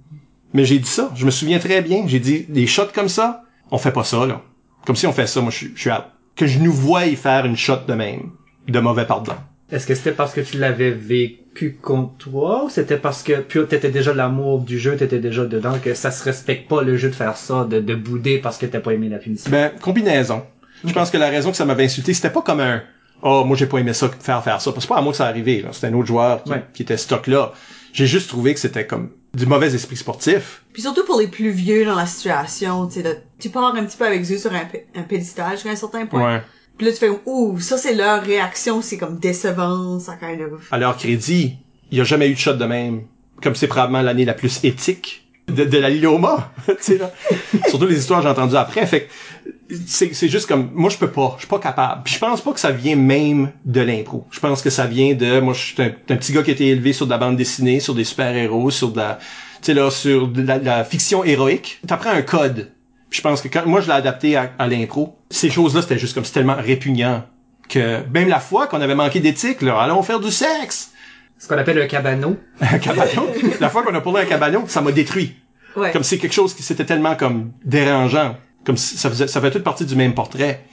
Mais 0.54 0.64
j'ai 0.64 0.78
dit 0.78 0.88
ça, 0.88 1.12
je 1.14 1.24
me 1.26 1.30
souviens 1.30 1.58
très 1.58 1.80
bien, 1.82 2.04
j'ai 2.06 2.18
dit 2.20 2.46
des 2.48 2.66
shots 2.66 2.88
comme 2.94 3.08
ça, 3.08 3.44
on 3.70 3.78
fait 3.78 3.92
pas 3.92 4.02
ça 4.04 4.26
là. 4.26 4.42
Comme 4.86 4.96
si 4.96 5.06
on 5.06 5.12
fait 5.12 5.26
ça, 5.26 5.40
moi 5.40 5.50
je 5.50 5.56
suis- 5.56 5.72
je 5.74 5.80
suis 5.82 5.90
out. 5.90 6.04
Que 6.34 6.46
je 6.46 6.58
nous 6.58 6.72
voie 6.72 7.02
faire 7.16 7.44
une 7.46 7.56
shot 7.56 7.80
de 7.86 7.92
même, 7.94 8.30
de 8.66 8.80
mauvais 8.80 9.04
pardon. 9.06 9.34
est-ce 9.70 9.86
que 9.86 9.94
c'était 9.94 10.12
parce 10.12 10.32
que 10.32 10.40
tu 10.40 10.56
l'avais 10.58 10.90
vécu 10.90 11.40
contre 11.66 12.14
toi 12.16 12.64
ou 12.64 12.68
c'était 12.70 12.96
parce 12.96 13.22
que 13.22 13.40
puis 13.40 13.60
t'étais 13.68 13.90
déjà 13.90 14.12
l'amour 14.14 14.60
du 14.60 14.78
jeu, 14.78 14.96
t'étais 14.96 15.18
déjà 15.18 15.44
dedans 15.44 15.78
que 15.82 15.94
ça 15.94 16.10
se 16.10 16.22
respecte 16.24 16.68
pas 16.68 16.82
le 16.82 16.96
jeu 16.96 17.10
de 17.10 17.14
faire 17.14 17.36
ça, 17.36 17.64
de, 17.64 17.80
de 17.80 17.94
bouder 17.94 18.38
parce 18.38 18.58
que 18.58 18.66
t'as 18.66 18.80
pas 18.80 18.92
aimé 18.94 19.08
la 19.08 19.18
punition. 19.18 19.50
Ben, 19.50 19.70
combinaison. 19.80 20.42
Je 20.84 20.92
pense 20.92 21.10
que 21.10 21.16
la 21.18 21.28
raison 21.28 21.50
que 21.50 21.56
ça 21.56 21.64
m'avait 21.64 21.84
insulté, 21.84 22.14
c'était 22.14 22.30
pas 22.30 22.42
comme 22.42 22.60
un 22.60 22.82
Oh, 23.20 23.42
moi 23.44 23.56
j'ai 23.56 23.66
pas 23.66 23.78
aimé 23.78 23.92
ça 23.94 24.08
faire 24.08 24.44
faire 24.44 24.60
ça. 24.60 24.70
Parce 24.70 24.76
que 24.76 24.80
c'est 24.82 24.88
pas 24.88 24.98
à 24.98 25.02
moi 25.02 25.12
que 25.12 25.16
ça 25.16 25.26
arrivé. 25.26 25.60
là. 25.60 25.70
C'était 25.72 25.88
un 25.88 25.94
autre 25.94 26.06
joueur 26.06 26.44
qui, 26.44 26.50
Ouais. 26.52 26.64
qui 26.72 26.82
était 26.82 26.96
stock 26.96 27.26
là. 27.26 27.52
J'ai 27.92 28.06
juste 28.06 28.28
trouvé 28.28 28.54
que 28.54 28.60
c'était 28.60 28.86
comme 28.86 29.10
du 29.34 29.44
mauvais 29.44 29.74
esprit 29.74 29.96
sportif. 29.96 30.62
Puis 30.72 30.82
surtout 30.82 31.04
pour 31.04 31.18
les 31.18 31.26
plus 31.26 31.50
vieux 31.50 31.84
dans 31.84 31.96
la 31.96 32.06
situation, 32.06 32.86
tu 32.86 32.94
sais, 32.94 33.02
là, 33.02 33.10
tu 33.40 33.50
pars 33.50 33.74
un 33.74 33.84
petit 33.84 33.96
peu 33.96 34.06
avec 34.06 34.20
eux 34.30 34.38
sur 34.38 34.52
un, 34.52 34.62
un 34.94 35.02
pédestal 35.02 35.52
jusqu'à 35.52 35.70
un 35.70 35.76
certain 35.76 36.06
point. 36.06 36.42
Puis 36.78 36.86
là, 36.86 36.92
tu 36.92 36.98
fais, 36.98 37.10
ouh, 37.26 37.60
ça 37.60 37.76
c'est 37.76 37.94
leur 37.94 38.22
réaction, 38.22 38.80
c'est 38.80 38.96
comme 38.96 39.18
décevant, 39.18 39.98
ça 40.00 40.14
kind 40.14 40.40
of... 40.40 40.72
À 40.72 40.78
leur 40.78 40.96
crédit, 40.96 41.56
il 41.90 41.98
y 41.98 42.00
a 42.00 42.04
jamais 42.04 42.28
eu 42.28 42.34
de 42.34 42.38
shot 42.38 42.54
de 42.54 42.64
même 42.64 43.02
comme 43.42 43.54
c'est 43.54 43.68
probablement 43.68 44.02
l'année 44.02 44.24
la 44.24 44.34
plus 44.34 44.64
éthique 44.64 45.24
de, 45.48 45.64
de 45.64 45.78
la 45.78 45.88
Liloma, 45.88 46.52
tu 46.66 46.74
sais 46.80 46.98
là. 46.98 47.10
Surtout 47.68 47.86
les 47.86 47.98
histoires 47.98 48.20
que 48.20 48.24
j'ai 48.26 48.30
entendues 48.30 48.56
après. 48.56 48.86
Fait 48.86 49.04
que 49.04 49.74
c'est, 49.86 50.12
c'est 50.14 50.28
juste 50.28 50.46
comme 50.46 50.70
moi 50.74 50.90
je 50.90 50.98
peux 50.98 51.10
pas, 51.10 51.34
je 51.36 51.42
suis 51.42 51.48
pas 51.48 51.58
capable. 51.58 52.02
Puis 52.04 52.14
je 52.14 52.18
pense 52.18 52.40
pas 52.40 52.52
que 52.52 52.60
ça 52.60 52.70
vient 52.70 52.96
même 52.96 53.50
de 53.64 53.80
l'impro. 53.80 54.26
Je 54.30 54.40
pense 54.40 54.60
que 54.60 54.70
ça 54.70 54.86
vient 54.86 55.14
de 55.14 55.40
moi 55.40 55.54
je 55.54 55.60
suis 55.60 55.82
un, 55.82 55.86
un 55.86 56.16
petit 56.16 56.32
gars 56.32 56.42
qui 56.42 56.50
a 56.50 56.54
été 56.54 56.68
élevé 56.68 56.92
sur 56.92 57.06
de 57.06 57.10
la 57.10 57.18
bande 57.18 57.36
dessinée, 57.36 57.80
sur 57.80 57.94
des 57.94 58.04
super-héros, 58.04 58.70
sur 58.70 58.90
de 58.90 58.98
la 58.98 59.18
tu 59.60 59.66
sais 59.66 59.74
là 59.74 59.90
sur 59.90 60.28
de 60.28 60.42
la, 60.42 60.58
de 60.58 60.66
la 60.66 60.84
fiction 60.84 61.24
héroïque. 61.24 61.80
T'apprends 61.86 62.10
un 62.10 62.22
code. 62.22 62.70
Je 63.10 63.20
pense 63.20 63.40
que 63.40 63.48
quand 63.48 63.64
moi 63.66 63.80
je 63.80 63.86
l'ai 63.86 63.94
adapté 63.94 64.36
à, 64.36 64.52
à 64.58 64.66
l'impro, 64.66 65.16
ces 65.30 65.50
choses-là 65.50 65.82
c'était 65.82 65.98
juste 65.98 66.14
comme 66.14 66.24
c'est 66.24 66.32
tellement 66.32 66.56
répugnant 66.56 67.24
que 67.68 68.02
même 68.12 68.28
la 68.28 68.40
fois 68.40 68.66
qu'on 68.66 68.80
avait 68.80 68.94
manqué 68.94 69.20
d'éthique 69.20 69.62
là, 69.62 69.80
allons 69.80 70.02
faire 70.02 70.20
du 70.20 70.30
sexe. 70.30 70.92
Ce 71.38 71.46
qu'on 71.46 71.56
appelle 71.56 71.80
un 71.80 71.86
cabanon. 71.86 72.36
Un 72.60 72.78
cabanon? 72.78 73.26
la 73.60 73.68
fois 73.68 73.82
qu'on 73.82 73.94
a 73.94 74.00
parlé 74.00 74.22
un 74.22 74.24
cabanon, 74.24 74.64
ça 74.66 74.80
m'a 74.80 74.90
détruit. 74.90 75.36
Ouais. 75.76 75.92
Comme 75.92 76.02
c'est 76.02 76.18
quelque 76.18 76.32
chose 76.32 76.54
qui 76.54 76.62
c'était 76.62 76.84
tellement 76.84 77.14
comme 77.14 77.52
dérangeant. 77.64 78.36
Comme 78.64 78.76
ça 78.76 79.08
faisait, 79.08 79.28
ça 79.28 79.40
fait 79.40 79.50
toute 79.52 79.62
partie 79.62 79.86
du 79.86 79.94
même 79.94 80.14
portrait. 80.14 80.64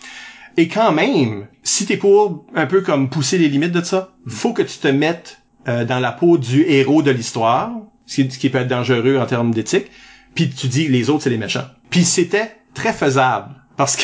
Et 0.57 0.67
quand 0.67 0.91
même, 0.91 1.47
si 1.63 1.85
t'es 1.85 1.97
pour 1.97 2.45
un 2.55 2.65
peu 2.65 2.81
comme 2.81 3.09
pousser 3.09 3.37
les 3.37 3.47
limites 3.47 3.73
de 3.73 3.83
ça, 3.83 4.15
faut 4.27 4.53
que 4.53 4.63
tu 4.63 4.79
te 4.79 4.87
mettes 4.87 5.41
euh, 5.67 5.85
dans 5.85 5.99
la 5.99 6.11
peau 6.11 6.37
du 6.37 6.63
héros 6.67 7.03
de 7.03 7.11
l'histoire, 7.11 7.71
ce 8.05 8.21
qui, 8.21 8.31
ce 8.31 8.39
qui 8.39 8.49
peut 8.49 8.59
être 8.59 8.67
dangereux 8.67 9.17
en 9.17 9.25
termes 9.25 9.53
d'éthique, 9.53 9.91
puis 10.33 10.49
tu 10.49 10.67
dis 10.67 10.87
les 10.87 11.09
autres 11.09 11.23
c'est 11.23 11.29
les 11.29 11.37
méchants. 11.37 11.67
Puis 11.89 12.03
c'était 12.05 12.51
très 12.73 12.93
faisable 12.93 13.49
parce 13.77 13.95
que 13.95 14.03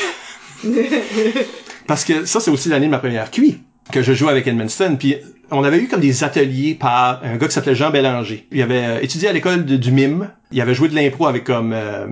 parce 1.87 2.05
que 2.05 2.25
ça 2.25 2.39
c'est 2.39 2.51
aussi 2.51 2.69
l'année 2.69 2.85
de 2.85 2.91
ma 2.91 2.99
première 2.99 3.31
QI 3.31 3.59
que 3.91 4.01
je 4.01 4.13
jouais 4.13 4.29
avec 4.31 4.47
Edmundston 4.47 4.95
puis 4.97 5.15
on 5.49 5.63
avait 5.63 5.79
eu 5.79 5.87
comme 5.87 5.99
des 5.99 6.23
ateliers 6.23 6.75
par 6.75 7.21
un 7.23 7.35
gars 7.37 7.47
qui 7.47 7.53
s'appelait 7.53 7.75
Jean 7.75 7.89
Bélanger. 7.89 8.47
Il 8.51 8.61
avait 8.61 8.83
euh, 8.85 8.99
étudié 9.01 9.27
à 9.27 9.33
l'école 9.33 9.65
de- 9.65 9.75
du 9.75 9.91
mime. 9.91 10.29
Il 10.53 10.61
avait 10.61 10.73
joué 10.73 10.87
de 10.87 10.95
l'impro 10.95 11.27
avec 11.27 11.43
comme 11.43 11.73
euh, 11.73 12.07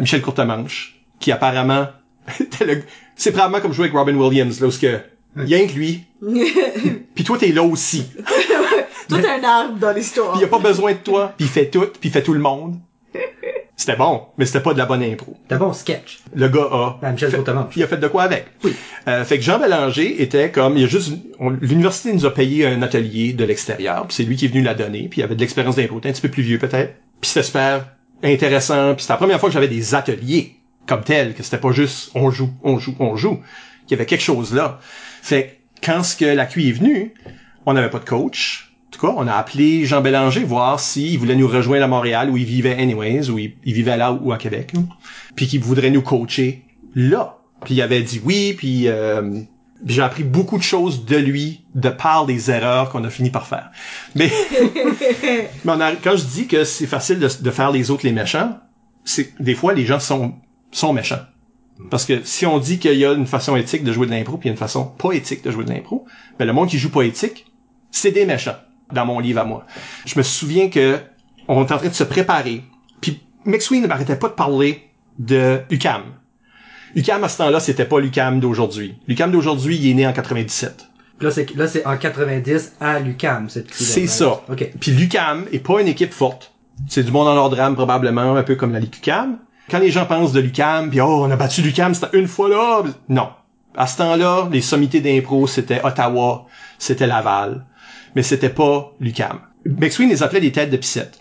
Michel 0.00 0.22
Courtemanche, 0.22 0.96
qui 1.18 1.32
apparemment 1.32 1.88
était 2.40 2.64
le- 2.64 2.82
c'est 3.16 3.32
probablement 3.32 3.60
comme 3.60 3.72
jouer 3.72 3.86
avec 3.86 3.96
Robin 3.96 4.14
Williams 4.14 4.60
là 4.60 4.68
où 4.68 4.70
ce 4.70 4.78
que 4.78 5.00
il 5.38 5.48
y 5.48 5.54
a 5.56 5.66
que 5.66 5.72
lui. 5.72 6.04
puis 7.14 7.24
toi 7.24 7.36
t'es 7.38 7.48
là 7.50 7.62
aussi. 7.64 8.04
Tout 9.08 9.16
un 9.16 9.44
arbre 9.44 9.78
dans 9.80 9.92
l'histoire. 9.92 10.32
Puis 10.32 10.42
il 10.42 10.44
a 10.44 10.48
pas 10.48 10.58
besoin 10.60 10.92
de 10.92 10.98
toi, 10.98 11.32
puis 11.36 11.46
il 11.46 11.50
fait 11.50 11.66
tout, 11.66 11.86
puis 12.00 12.08
il 12.08 12.12
fait 12.12 12.22
tout 12.22 12.32
le 12.34 12.40
monde. 12.40 12.76
C'était 13.78 13.96
bon, 13.96 14.22
mais 14.38 14.46
c'était 14.46 14.60
pas 14.60 14.72
de 14.72 14.78
la 14.78 14.86
bonne 14.86 15.02
impro. 15.02 15.36
T'as 15.48 15.58
bon 15.58 15.72
sketch. 15.74 16.20
Le 16.34 16.48
gars 16.48 16.66
a 16.72 16.98
Ben, 17.02 17.12
Michel 17.12 17.30
fait- 17.30 17.44
il 17.76 17.82
a 17.82 17.86
fait 17.86 17.98
de 17.98 18.08
quoi 18.08 18.22
avec. 18.22 18.46
Oui. 18.64 18.74
Euh, 19.06 19.22
fait 19.24 19.36
que 19.36 19.44
Jean 19.44 19.58
Bélanger 19.58 20.22
était 20.22 20.50
comme, 20.50 20.78
il 20.78 20.84
a 20.84 20.86
juste, 20.86 21.12
on- 21.38 21.50
l'université 21.50 22.12
nous 22.14 22.24
a 22.24 22.32
payé 22.32 22.66
un 22.66 22.80
atelier 22.80 23.34
de 23.34 23.44
l'extérieur, 23.44 24.06
puis 24.06 24.14
c'est 24.16 24.22
lui 24.22 24.36
qui 24.36 24.46
est 24.46 24.48
venu 24.48 24.62
la 24.62 24.74
donner, 24.74 25.08
puis 25.10 25.20
il 25.20 25.24
avait 25.24 25.34
de 25.34 25.40
l'expérience 25.40 25.76
d'impro, 25.76 25.96
un 25.98 26.00
petit 26.00 26.22
peu 26.22 26.30
plus 26.30 26.42
vieux 26.42 26.58
peut-être. 26.58 26.94
Puis 27.20 27.28
c'était 27.30 27.42
super 27.44 27.86
intéressant, 28.22 28.94
puis 28.94 29.02
c'était 29.02 29.12
la 29.12 29.18
première 29.18 29.40
fois 29.40 29.50
que 29.50 29.52
j'avais 29.52 29.68
des 29.68 29.94
ateliers 29.94 30.56
comme 30.86 31.02
tels, 31.04 31.34
que 31.34 31.42
c'était 31.42 31.58
pas 31.58 31.72
juste 31.72 32.12
on 32.14 32.30
joue, 32.30 32.50
on 32.62 32.78
joue, 32.78 32.94
on 32.98 33.14
joue, 33.16 33.40
qu'il 33.86 33.90
y 33.90 34.00
avait 34.00 34.06
quelque 34.06 34.22
chose 34.22 34.54
là. 34.54 34.78
Fait 35.22 35.58
que 35.82 35.86
quand 35.86 36.02
ce 36.02 36.16
que 36.16 36.24
la 36.24 36.46
QI 36.46 36.70
est 36.70 36.72
venue, 36.72 37.12
on 37.66 37.74
n'avait 37.74 37.90
pas 37.90 37.98
de 37.98 38.04
coach. 38.06 38.65
En 38.88 38.98
tout 38.98 39.06
cas, 39.06 39.12
on 39.16 39.26
a 39.26 39.32
appelé 39.34 39.84
Jean 39.84 40.00
Bélanger 40.00 40.44
voir 40.44 40.80
s'il 40.80 41.18
voulait 41.18 41.34
nous 41.34 41.48
rejoindre 41.48 41.84
à 41.84 41.88
Montréal 41.88 42.30
où 42.30 42.36
il 42.36 42.44
vivait 42.44 42.74
anyways, 42.80 43.28
où 43.30 43.38
il, 43.38 43.54
il 43.64 43.74
vivait 43.74 43.96
là 43.96 44.12
ou 44.12 44.32
à 44.32 44.38
Québec, 44.38 44.72
puis 45.34 45.46
qu'il 45.46 45.60
voudrait 45.60 45.90
nous 45.90 46.02
coacher 46.02 46.64
là. 46.94 47.38
Puis 47.64 47.74
il 47.74 47.82
avait 47.82 48.02
dit 48.02 48.20
oui, 48.24 48.54
puis 48.56 48.88
euh, 48.88 49.40
puis 49.84 49.94
j'ai 49.94 50.02
appris 50.02 50.22
beaucoup 50.22 50.56
de 50.56 50.62
choses 50.62 51.04
de 51.04 51.16
lui 51.16 51.62
de 51.74 51.90
par 51.90 52.24
des 52.26 52.50
erreurs 52.50 52.88
qu'on 52.90 53.04
a 53.04 53.10
fini 53.10 53.28
par 53.30 53.46
faire. 53.46 53.70
Mais, 54.14 54.30
mais 55.64 55.72
on 55.72 55.80
a- 55.80 55.96
quand 55.96 56.16
je 56.16 56.24
dis 56.24 56.46
que 56.46 56.64
c'est 56.64 56.86
facile 56.86 57.18
de, 57.18 57.28
de 57.40 57.50
faire 57.50 57.70
les 57.72 57.90
autres 57.90 58.06
les 58.06 58.12
méchants, 58.12 58.58
c'est 59.04 59.32
des 59.42 59.54
fois 59.54 59.74
les 59.74 59.84
gens 59.84 60.00
sont 60.00 60.34
sont 60.70 60.92
méchants. 60.92 61.20
Parce 61.90 62.06
que 62.06 62.22
si 62.24 62.46
on 62.46 62.58
dit 62.58 62.78
qu'il 62.78 62.96
y 62.96 63.04
a 63.04 63.12
une 63.12 63.26
façon 63.26 63.56
éthique 63.56 63.84
de 63.84 63.92
jouer 63.92 64.06
de 64.06 64.12
l'impro, 64.12 64.38
puis 64.38 64.46
il 64.48 64.50
y 64.50 64.52
a 64.52 64.54
une 64.54 64.58
façon 64.58 64.84
pas 64.84 65.12
éthique 65.12 65.42
de 65.44 65.50
jouer 65.50 65.64
de 65.64 65.70
l'impro, 65.70 66.06
ben 66.38 66.46
le 66.46 66.52
monde 66.54 66.68
qui 66.68 66.78
joue 66.78 66.90
pas 66.90 67.02
éthique, 67.02 67.46
c'est 67.90 68.12
des 68.12 68.24
méchants 68.24 68.56
dans 68.92 69.06
mon 69.06 69.18
livre 69.18 69.40
à 69.40 69.44
moi. 69.44 69.66
Je 70.04 70.18
me 70.18 70.22
souviens 70.22 70.68
que 70.68 70.98
on 71.48 71.62
était 71.64 71.74
en 71.74 71.78
train 71.78 71.88
de 71.88 71.94
se 71.94 72.04
préparer, 72.04 72.64
puis 73.00 73.20
McSween 73.44 73.82
ne 73.82 73.86
m'arrêtait 73.86 74.16
pas 74.16 74.28
de 74.28 74.34
parler 74.34 74.82
de 75.18 75.60
UCAM. 75.70 76.02
UCAM 76.94 77.22
à 77.24 77.28
ce 77.28 77.38
temps-là, 77.38 77.60
c'était 77.60 77.84
pas 77.84 78.00
l'UCAM 78.00 78.40
d'aujourd'hui. 78.40 78.96
L'UCAM 79.06 79.30
d'aujourd'hui, 79.30 79.76
il 79.76 79.90
est 79.90 79.94
né 79.94 80.06
en 80.06 80.12
97. 80.12 80.86
Là, 81.20 81.30
c'est, 81.30 81.54
là, 81.54 81.66
c'est 81.66 81.86
en 81.86 81.96
90 81.96 82.74
à 82.80 82.98
l'UCAM, 82.98 83.48
cette 83.48 83.72
C'est 83.72 84.06
ça. 84.06 84.42
OK. 84.50 84.70
Puis 84.80 84.90
l'UCAM 84.92 85.46
est 85.52 85.58
pas 85.58 85.80
une 85.80 85.88
équipe 85.88 86.12
forte. 86.12 86.52
C'est 86.88 87.02
du 87.02 87.10
monde 87.10 87.28
en 87.28 87.34
leur 87.34 87.48
drame 87.48 87.74
probablement, 87.74 88.34
un 88.34 88.42
peu 88.42 88.54
comme 88.54 88.72
la 88.72 88.80
Ligue 88.80 88.96
UCAM. 88.96 89.38
Quand 89.70 89.78
les 89.78 89.90
gens 89.90 90.06
pensent 90.06 90.32
de 90.32 90.40
l'UCAM, 90.40 90.90
puis 90.90 91.00
oh, 91.00 91.24
on 91.24 91.30
a 91.30 91.36
battu 91.36 91.62
l'UCAM, 91.62 91.94
c'était 91.94 92.18
une 92.18 92.28
fois 92.28 92.48
là. 92.48 92.82
Non. 93.08 93.30
À 93.76 93.86
ce 93.86 93.98
temps-là, 93.98 94.48
les 94.50 94.60
sommités 94.60 95.00
d'impro, 95.00 95.46
c'était 95.46 95.84
Ottawa, 95.84 96.46
c'était 96.78 97.06
Laval, 97.06 97.64
mais 98.16 98.22
c'était 98.22 98.48
pas 98.48 98.94
l'UCAM. 98.98 99.40
McSween 99.66 100.08
les 100.08 100.22
appelait 100.22 100.40
des 100.40 100.50
têtes 100.50 100.70
de 100.70 100.78
piscette. 100.78 101.20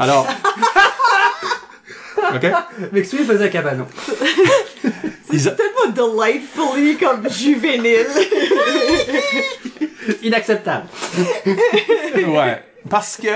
Alors... 0.00 0.26
OK? 2.34 2.46
McSween 2.92 3.24
faisait 3.24 3.44
un 3.44 3.48
cabanon. 3.48 3.86
Ils 5.32 5.48
a- 5.48 5.52
Tellement 5.52 5.92
delightfully 5.94 6.96
comme 6.98 7.30
juvénile. 7.30 8.04
Inacceptable. 10.24 10.86
Ouais. 11.46 12.62
Parce 12.90 13.16
que... 13.16 13.28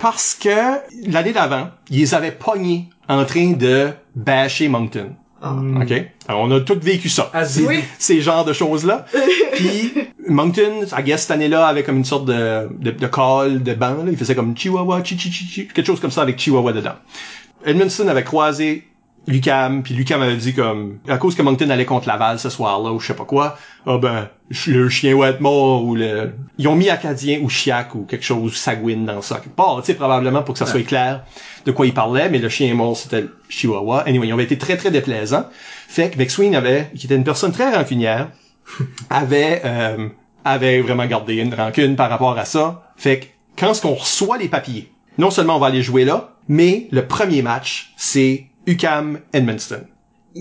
Parce 0.00 0.34
que 0.34 0.80
l'année 1.08 1.32
d'avant, 1.32 1.70
ils 1.88 2.00
les 2.00 2.14
avaient 2.14 2.32
pognés 2.32 2.90
en 3.08 3.24
train 3.24 3.52
de 3.52 3.90
basher 4.16 4.66
Moncton. 4.68 5.14
OK? 5.54 5.92
Alors, 6.28 6.42
on 6.42 6.50
a 6.50 6.60
tous 6.60 6.78
vécu 6.78 7.08
ça. 7.08 7.30
As 7.32 7.58
Oui. 7.58 7.82
Ces 7.98 8.20
genres 8.20 8.44
de 8.44 8.52
choses-là. 8.52 9.06
Puis, 9.54 9.92
Moncton, 10.28 10.84
I 10.96 11.02
guess, 11.02 11.22
cette 11.22 11.30
année-là, 11.32 11.66
avait 11.66 11.82
comme 11.82 11.98
une 11.98 12.04
sorte 12.04 12.24
de, 12.26 12.68
de, 12.78 12.90
de 12.90 13.06
call, 13.06 13.62
de 13.62 13.74
banc, 13.74 14.04
là. 14.04 14.10
Il 14.10 14.16
faisait 14.16 14.34
comme 14.34 14.56
Chihuahua, 14.56 15.02
chi, 15.04 15.18
chi, 15.18 15.30
chi, 15.30 15.44
chi, 15.46 15.68
quelque 15.68 15.86
chose 15.86 16.00
comme 16.00 16.10
ça 16.10 16.22
avec 16.22 16.38
Chihuahua 16.38 16.72
dedans. 16.72 16.94
Edmondson 17.64 18.06
avait 18.08 18.24
croisé 18.24 18.84
Lucam, 19.28 19.82
puis 19.82 19.94
Lucam 19.94 20.22
avait 20.22 20.36
dit 20.36 20.54
comme, 20.54 20.98
à 21.08 21.18
cause 21.18 21.34
que 21.34 21.42
Moncton 21.42 21.68
allait 21.70 21.84
contre 21.84 22.06
Laval 22.06 22.38
ce 22.38 22.48
soir-là, 22.48 22.92
ou 22.92 23.00
je 23.00 23.08
sais 23.08 23.14
pas 23.14 23.24
quoi, 23.24 23.58
ah 23.84 23.98
ben, 23.98 24.28
ch- 24.52 24.68
le 24.68 24.88
chien 24.88 25.16
va 25.18 25.30
être 25.30 25.40
mort, 25.40 25.84
ou 25.84 25.96
le... 25.96 26.32
Ils 26.58 26.68
ont 26.68 26.76
mis 26.76 26.88
Acadien 26.90 27.40
ou 27.42 27.48
Chiac 27.48 27.96
ou 27.96 28.04
quelque 28.04 28.24
chose, 28.24 28.54
Sagouine 28.54 29.04
dans 29.04 29.22
ça, 29.22 29.40
quelque 29.40 29.56
part, 29.56 29.78
tu 29.80 29.86
sais, 29.86 29.94
probablement 29.94 30.44
pour 30.44 30.52
que 30.52 30.60
ça 30.60 30.66
soit 30.66 30.84
clair 30.86 31.24
de 31.66 31.72
quoi 31.72 31.84
ils 31.84 31.92
parlaient, 31.92 32.30
mais 32.30 32.38
le 32.38 32.48
chien 32.48 32.72
mort, 32.74 32.96
c'était 32.96 33.22
le 33.22 33.36
Chihuahua. 33.48 34.04
Anyway, 34.06 34.28
ils 34.28 34.32
ont 34.32 34.38
été 34.38 34.56
très, 34.56 34.76
très 34.76 34.90
déplaisants. 34.90 35.46
Fait 35.88 36.10
que 36.10 36.18
McSween 36.18 36.54
avait, 36.54 36.90
qui 36.94 37.06
était 37.06 37.16
une 37.16 37.24
personne 37.24 37.52
très 37.52 37.74
rancunière, 37.74 38.30
avait, 39.10 39.62
euh, 39.64 40.08
avait 40.44 40.80
vraiment 40.80 41.06
gardé 41.06 41.34
une 41.34 41.52
rancune 41.52 41.96
par 41.96 42.08
rapport 42.08 42.38
à 42.38 42.44
ça. 42.44 42.92
Fait 42.96 43.18
que, 43.18 43.26
quand 43.58 43.74
ce 43.74 43.82
qu'on 43.82 43.94
reçoit 43.94 44.38
les 44.38 44.48
papiers, 44.48 44.90
non 45.18 45.30
seulement 45.30 45.56
on 45.56 45.58
va 45.58 45.66
aller 45.66 45.82
jouer 45.82 46.04
là, 46.04 46.34
mais 46.48 46.86
le 46.92 47.06
premier 47.06 47.42
match, 47.42 47.92
c'est 47.96 48.46
UCAM 48.66 49.20
Edmundston. 49.32 49.86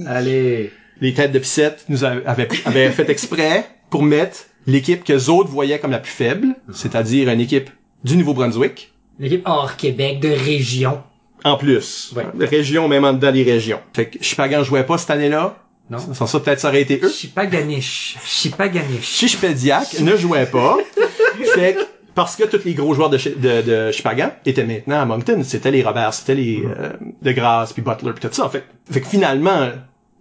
Allez. 0.05 0.71
Les 1.01 1.13
têtes 1.13 1.31
de 1.31 1.39
piscette 1.39 1.85
nous 1.89 2.03
avaient, 2.03 2.25
avaient, 2.25 2.47
avaient 2.65 2.91
fait 2.91 3.09
exprès 3.09 3.67
pour 3.89 4.03
mettre 4.03 4.45
l'équipe 4.67 5.03
que 5.03 5.13
les 5.13 5.29
autres 5.29 5.49
voyaient 5.49 5.79
comme 5.79 5.91
la 5.91 5.99
plus 5.99 6.11
faible, 6.11 6.55
c'est-à-dire 6.71 7.29
une 7.29 7.41
équipe 7.41 7.69
du 8.03 8.15
Nouveau-Brunswick, 8.17 8.91
L'équipe 9.17 9.43
hors 9.45 9.77
Québec 9.77 10.19
de 10.19 10.27
région. 10.27 11.01
En 11.45 11.55
plus. 11.55 12.13
Ouais. 12.15 12.25
Région, 12.45 12.87
même 12.89 13.05
en 13.05 13.13
dedans 13.13 13.31
les 13.31 13.43
régions. 13.43 13.79
Fait 13.93 14.07
que 14.07 14.21
Chipagan 14.21 14.63
jouait 14.63 14.83
pas 14.83 14.97
cette 14.97 15.11
année-là? 15.11 15.55
Non. 15.89 15.99
Sans 16.13 16.25
ça, 16.25 16.39
peut-être 16.39 16.59
ça 16.59 16.69
aurait 16.69 16.81
été 16.81 16.99
eux. 17.03 17.09
Chipaganish. 17.09 18.17
Chipaganish. 18.25 19.05
Chichpediac 19.05 19.99
ne 20.01 20.17
jouait 20.17 20.47
pas. 20.47 20.77
fait 21.53 21.75
que, 21.75 21.79
parce 22.15 22.35
que 22.35 22.43
tous 22.45 22.65
les 22.65 22.73
gros 22.73 22.93
joueurs 22.95 23.09
de, 23.11 23.17
Chi- 23.19 23.35
de, 23.35 23.61
de 23.61 23.91
Chipagan 23.91 24.31
étaient 24.45 24.63
maintenant 24.65 25.01
à 25.01 25.05
Moncton. 25.05 25.41
C'était 25.43 25.69
les 25.71 25.83
Robert, 25.83 26.13
c'était 26.13 26.33
les 26.35 26.63
euh, 26.65 26.89
De 27.21 27.31
Grasse, 27.31 27.71
puis 27.73 27.81
Butler, 27.83 28.13
puis 28.13 28.27
tout 28.27 28.33
ça. 28.33 28.49
Fait, 28.49 28.61
que- 28.61 28.93
fait 28.93 29.01
que 29.01 29.07
finalement, 29.07 29.69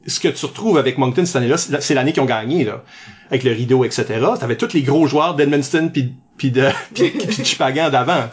ce 0.07 0.21
que 0.21 0.29
tu 0.29 0.45
retrouves 0.45 0.77
avec 0.77 0.99
Moncton 0.99 1.25
cette 1.25 1.37
année-là, 1.37 1.57
c'est 1.57 1.73
la- 1.73 1.81
c'est 1.81 1.95
l'année 1.95 2.13
qu'ils 2.13 2.23
ont 2.23 2.27
gagné, 2.27 2.65
là. 2.65 2.83
Avec 3.31 3.43
le 3.45 3.53
rideau, 3.53 3.85
etc. 3.85 4.05
T'avais 4.39 4.57
tous 4.57 4.75
les 4.75 4.83
gros 4.83 5.07
joueurs 5.07 5.35
d'Edmundston 5.35 5.89
puis, 5.93 6.13
puis 6.37 6.51
de, 6.51 6.69
puis, 6.95 7.09
puis 7.11 7.27
de 7.39 7.45
Chipagan 7.45 7.89
d'avant 7.89 8.29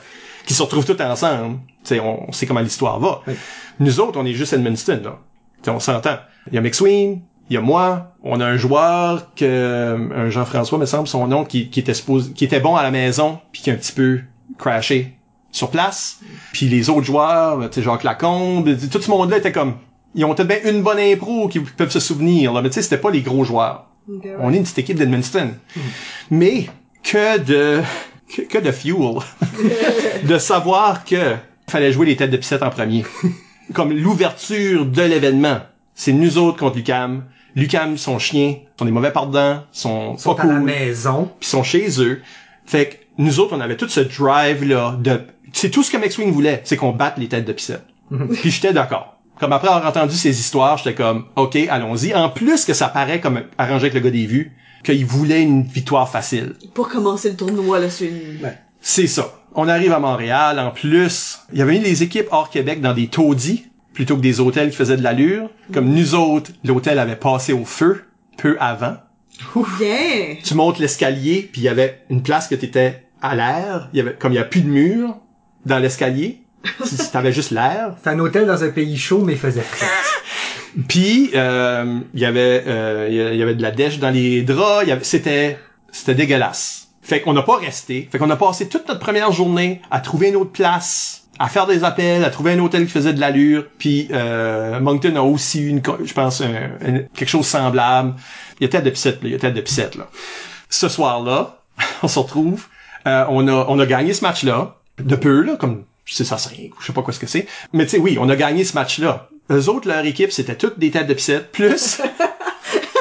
qui 0.46 0.54
se 0.54 0.62
retrouvent 0.62 0.86
tous 0.86 1.02
ensemble. 1.02 1.60
T'sais, 1.84 2.00
on, 2.00 2.30
on 2.30 2.32
sait 2.32 2.46
comment 2.46 2.60
l'histoire 2.60 3.00
va. 3.00 3.22
Oui. 3.28 3.34
Nous 3.80 4.00
autres, 4.00 4.20
on 4.20 4.26
est 4.26 4.34
juste 4.34 4.54
Edmundston, 4.54 5.02
là. 5.04 5.20
T'sais, 5.62 5.72
on 5.72 5.80
s'entend. 5.80 6.18
Il 6.48 6.56
y 6.56 6.58
a 6.58 6.62
McSween, 6.62 7.22
il 7.50 7.54
y 7.56 7.58
a 7.58 7.62
moi, 7.62 8.14
on 8.24 8.40
a 8.40 8.46
un 8.46 8.58
joueur 8.58 9.34
que 9.36 10.10
un 10.16 10.30
Jean-François 10.30 10.78
me 10.78 10.86
semble 10.86 11.08
son 11.08 11.28
nom 11.28 11.44
qui, 11.44 11.70
qui 11.70 11.82
était 11.82 11.94
qui 12.36 12.46
était 12.46 12.60
bon 12.60 12.76
à 12.76 12.84
la 12.84 12.92
maison 12.92 13.40
puis 13.52 13.62
qui 13.62 13.70
a 13.70 13.74
un 13.74 13.78
petit 13.78 13.92
peu 13.92 14.22
crashé 14.58 15.18
sur 15.52 15.70
place. 15.70 16.22
Puis 16.54 16.68
les 16.68 16.90
autres 16.90 17.04
joueurs, 17.04 17.70
tu 17.70 17.76
sais 17.76 17.82
Jacques 17.82 18.04
Lacombe, 18.04 18.70
tout 18.90 19.02
ce 19.02 19.10
monde-là 19.10 19.38
était 19.38 19.52
comme 19.52 19.76
ils 20.16 20.24
ont 20.26 20.34
peut-être 20.34 20.48
bien 20.48 20.72
une 20.72 20.82
bonne 20.82 21.00
impro 21.00 21.48
qui 21.48 21.60
peuvent 21.60 21.92
se 21.92 22.00
souvenir 22.00 22.54
là, 22.54 22.62
mais 22.62 22.70
tu 22.70 22.76
sais 22.76 22.82
c'était 22.82 22.98
pas 22.98 23.12
les 23.12 23.22
gros 23.22 23.44
joueurs. 23.44 23.88
On 24.40 24.54
est 24.54 24.58
une 24.58 24.64
petite 24.64 24.80
équipe 24.80 24.98
d'Edmundston. 24.98 25.52
Mais 26.30 26.68
que 27.04 27.38
de 27.38 27.82
que, 28.36 28.42
que 28.44 28.58
de 28.58 28.72
fuel 28.72 29.20
de 30.24 30.38
savoir 30.38 31.04
que 31.06 31.36
fallait 31.70 31.92
jouer 31.92 32.08
les 32.08 32.16
têtes 32.16 32.32
de 32.32 32.38
piscette 32.38 32.64
en 32.64 32.70
premier. 32.70 33.06
Comme 33.74 33.92
l'ouverture 33.94 34.86
de 34.86 35.02
l'événement. 35.02 35.60
C'est 35.96 36.12
nous 36.12 36.38
autres 36.38 36.58
contre 36.58 36.78
Lucam. 36.78 37.24
Lucam, 37.56 37.98
son 37.98 38.20
chien, 38.20 38.56
sont 38.78 38.86
des 38.86 38.92
mauvais 38.92 39.12
pardons, 39.12 39.62
sont, 39.72 40.16
Ils 40.18 40.20
sont 40.22 40.36
pas 40.36 40.44
à 40.44 40.48
la 40.48 40.60
maison. 40.60 41.32
puis 41.40 41.50
sont 41.50 41.64
chez 41.64 42.02
eux. 42.02 42.22
Fait 42.66 42.88
que 42.88 42.96
nous 43.18 43.40
autres, 43.40 43.56
on 43.56 43.60
avait 43.60 43.78
tout 43.78 43.90
ce 43.90 44.00
drive-là 44.00 44.98
de... 45.00 45.22
C'est 45.54 45.70
tout 45.70 45.84
ce 45.84 45.92
que 45.92 45.98
McSwing 45.98 46.32
voulait, 46.32 46.62
c'est 46.64 46.78
qu'on 46.78 46.92
batte 46.92 47.18
les 47.18 47.28
têtes 47.28 47.46
de 47.46 47.54
piscette. 47.54 47.86
puis 48.40 48.52
j'étais 48.52 48.74
d'accord. 48.74 49.18
Comme 49.40 49.54
après 49.54 49.68
avoir 49.68 49.86
entendu 49.86 50.16
ces 50.16 50.40
histoires, 50.40 50.78
j'étais 50.78 50.94
comme, 50.94 51.26
OK, 51.36 51.56
allons-y. 51.70 52.14
En 52.14 52.30
plus 52.30 52.64
que 52.64 52.74
ça 52.74 52.88
paraît 52.88 53.20
comme 53.20 53.42
arrangé 53.58 53.88
avec 53.88 53.94
le 53.96 54.00
gars 54.00 54.12
des 54.12 54.26
vues, 54.26 54.56
qu'il 54.84 55.06
voulait 55.06 55.42
une 55.42 55.64
victoire 55.64 56.10
facile. 56.10 56.54
Pour 56.74 56.90
commencer 56.90 57.30
le 57.30 57.36
tournoi, 57.36 57.80
là, 57.80 57.90
c'est 57.90 58.08
une... 58.08 58.52
C'est 58.82 59.08
ça. 59.08 59.34
On 59.54 59.68
arrive 59.68 59.92
à 59.94 60.00
Montréal. 60.00 60.58
En 60.60 60.72
plus, 60.72 61.40
il 61.54 61.60
y 61.60 61.62
avait 61.62 61.76
eu 61.78 61.80
des 61.80 62.04
équipes 62.04 62.28
hors 62.32 62.50
Québec 62.50 62.82
dans 62.82 62.94
des 62.94 63.08
taudis 63.08 63.66
plutôt 63.94 64.16
que 64.16 64.22
des 64.22 64.40
hôtels 64.40 64.70
qui 64.72 64.76
faisaient 64.78 64.98
de 64.98 65.04
l'allure. 65.04 65.50
Comme 65.74 65.90
nous 65.90 66.16
autres, 66.16 66.52
l'hôtel 66.64 66.98
avait 67.00 67.16
passé 67.18 67.52
au 67.54 67.66
feu 67.66 68.04
peu 68.38 68.56
avant. 68.60 68.96
Bien! 69.80 70.36
Tu 70.44 70.54
montes 70.56 70.80
l'escalier, 70.80 71.50
puis 71.52 71.62
il 71.62 71.64
y 71.66 71.68
avait 71.68 72.02
une 72.10 72.24
place 72.24 72.48
que 72.48 72.56
t'étais 72.56 73.04
à 73.22 73.36
l'air. 73.36 73.90
Il 73.94 73.98
y 73.98 74.02
avait 74.02 74.14
comme 74.14 74.32
il 74.32 74.36
y 74.36 74.40
a 74.40 74.44
plus 74.46 74.62
de 74.62 74.70
mur 74.70 75.18
dans 75.66 75.78
l'escalier. 75.80 76.42
Tu- 76.64 76.96
T'avais 77.12 77.32
juste 77.34 77.52
l'air. 77.52 77.96
C'est 78.04 78.10
un 78.10 78.20
hôtel 78.20 78.46
dans 78.48 78.64
un 78.64 78.70
pays 78.70 78.98
chaud, 78.98 79.22
mais 79.24 79.34
il 79.34 79.40
faisait 79.40 79.62
frais. 79.62 79.86
Puis 80.88 81.32
euh, 81.36 82.00
il 82.14 82.20
y 82.20 82.26
avait 82.26 82.64
euh, 82.68 83.08
il 83.10 83.38
y 83.38 83.44
avait 83.44 83.56
de 83.56 83.62
la 83.62 83.72
dèche 83.72 84.00
dans 84.00 84.10
les 84.10 84.42
draps. 84.44 84.88
C'était 85.04 85.58
c'était 85.92 86.16
dégueulasse. 86.16 86.88
Fait 87.02 87.22
qu'on 87.22 87.34
n'a 87.34 87.42
pas 87.42 87.58
resté. 87.58 88.08
Fait 88.12 88.18
qu'on 88.20 88.30
a 88.30 88.36
passé 88.36 88.70
toute 88.70 88.88
notre 88.88 89.00
première 89.00 89.32
journée 89.32 89.82
à 89.92 90.00
trouver 90.00 90.30
une 90.30 90.36
autre 90.36 90.52
place, 90.52 91.24
à 91.40 91.48
faire 91.50 91.66
des 91.68 91.84
appels, 91.84 92.24
à 92.24 92.30
trouver 92.30 92.54
un 92.54 92.60
hôtel 92.60 92.86
qui 92.86 92.92
faisait 92.92 93.14
de 93.14 93.20
l'allure. 93.20 93.66
Puis 93.80 94.08
euh, 94.12 94.80
Moncton 94.80 95.16
a 95.16 95.22
aussi 95.22 95.62
une, 95.68 95.82
je 96.04 96.14
pense, 96.14 96.42
un- 96.42 97.00
quelque 97.16 97.28
chose 97.30 97.46
semblable. 97.48 98.14
Il 98.60 98.64
y 98.64 98.66
a 98.66 98.70
tête 98.70 98.84
de 98.84 98.92
piscette. 98.92 99.20
Il 99.24 99.30
y 99.32 99.36
a 99.36 99.40
tête 99.40 99.54
de 99.56 99.62
piscette, 99.62 99.96
là. 99.96 100.08
Ce 100.70 100.88
soir-là, 100.88 101.58
on 102.04 102.08
se 102.08 102.20
retrouve. 102.20 102.68
euh, 103.08 103.26
on 103.30 103.48
a 103.48 103.66
on 103.68 103.80
a 103.80 103.86
gagné 103.86 104.14
ce 104.14 104.22
match-là 104.24 104.78
de 105.04 105.16
peu, 105.16 105.42
là, 105.42 105.56
comme 105.58 105.84
c'est 106.06 106.24
ça 106.24 106.38
5 106.38 106.54
ou 106.54 106.82
je 106.82 106.86
sais 106.88 106.94
pas 106.94 107.02
quoi 107.02 107.14
ce 107.14 107.20
que 107.20 107.28
c'est. 107.28 107.48
Mais 107.74 107.86
tu 107.86 107.92
sais, 107.92 107.98
oui, 107.98 108.18
on 108.22 108.30
a 108.30 108.36
gagné 108.36 108.64
ce 108.64 108.74
match-là. 108.76 109.28
Eux 109.52 109.70
autres, 109.70 109.88
leur 109.88 110.06
équipe, 110.06 110.32
c'était 110.32 110.56
toutes 110.56 110.80
des 110.80 110.92
têtes 110.92 111.08
de 111.08 111.14
piscette, 111.14 111.52
plus 111.52 112.02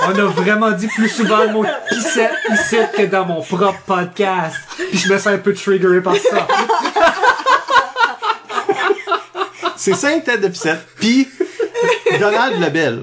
On 0.02 0.18
a 0.18 0.22
vraiment 0.24 0.70
dit 0.72 0.88
plus 0.88 1.10
souvent 1.10 1.44
le 1.44 1.52
mot 1.52 1.64
pissette, 1.90 2.32
pissette 2.48 2.92
que 2.96 3.02
dans 3.02 3.26
mon 3.26 3.42
propre 3.42 3.78
podcast. 3.86 4.56
Puis 4.90 4.98
je 4.98 5.12
me 5.12 5.18
sens 5.18 5.26
un 5.28 5.38
peu 5.38 5.52
triggeré 5.52 6.00
par 6.02 6.16
ça. 6.16 6.48
c'est 9.76 9.94
cinq 9.94 10.24
têtes 10.24 10.40
de 10.40 10.48
piscette, 10.48 10.80
puis 10.98 11.28
Donald 12.18 12.60
Lebel. 12.60 13.00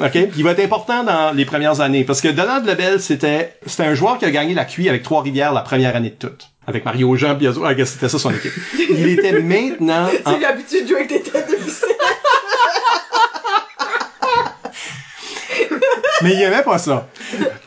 OK? 0.00 0.10
Puis 0.10 0.30
il 0.36 0.44
va 0.44 0.52
être 0.52 0.60
important 0.64 1.02
dans 1.04 1.32
les 1.34 1.44
premières 1.44 1.80
années, 1.80 2.04
parce 2.04 2.20
que 2.20 2.28
Donald 2.28 2.66
Lebel, 2.66 3.00
c'était 3.00 3.54
c'était 3.66 3.84
un 3.84 3.94
joueur 3.94 4.18
qui 4.18 4.24
a 4.24 4.30
gagné 4.30 4.54
la 4.54 4.64
QI 4.64 4.88
avec 4.88 5.02
Trois-Rivières 5.02 5.52
la 5.52 5.60
première 5.62 5.94
année 5.96 6.10
de 6.10 6.28
toute. 6.28 6.48
Avec 6.68 6.84
Mario 6.84 7.14
Jean, 7.16 7.36
puis 7.36 7.46
ah, 7.46 7.72
c'était 7.84 8.08
ça 8.08 8.18
son 8.18 8.32
équipe. 8.32 8.52
Il 8.90 9.08
était 9.08 9.40
maintenant... 9.40 10.08
en- 10.24 10.34
Tu 10.34 10.40
l'habitude 10.40 10.82
de 10.84 10.88
jouer 10.88 10.96
avec 10.96 11.08
tes 11.08 11.20
têtes 11.20 11.48
de 11.50 11.54
piscine. 11.56 11.88
Mais 16.22 16.34
il 16.34 16.42
aimait 16.42 16.62
pas 16.62 16.78
ça. 16.78 17.08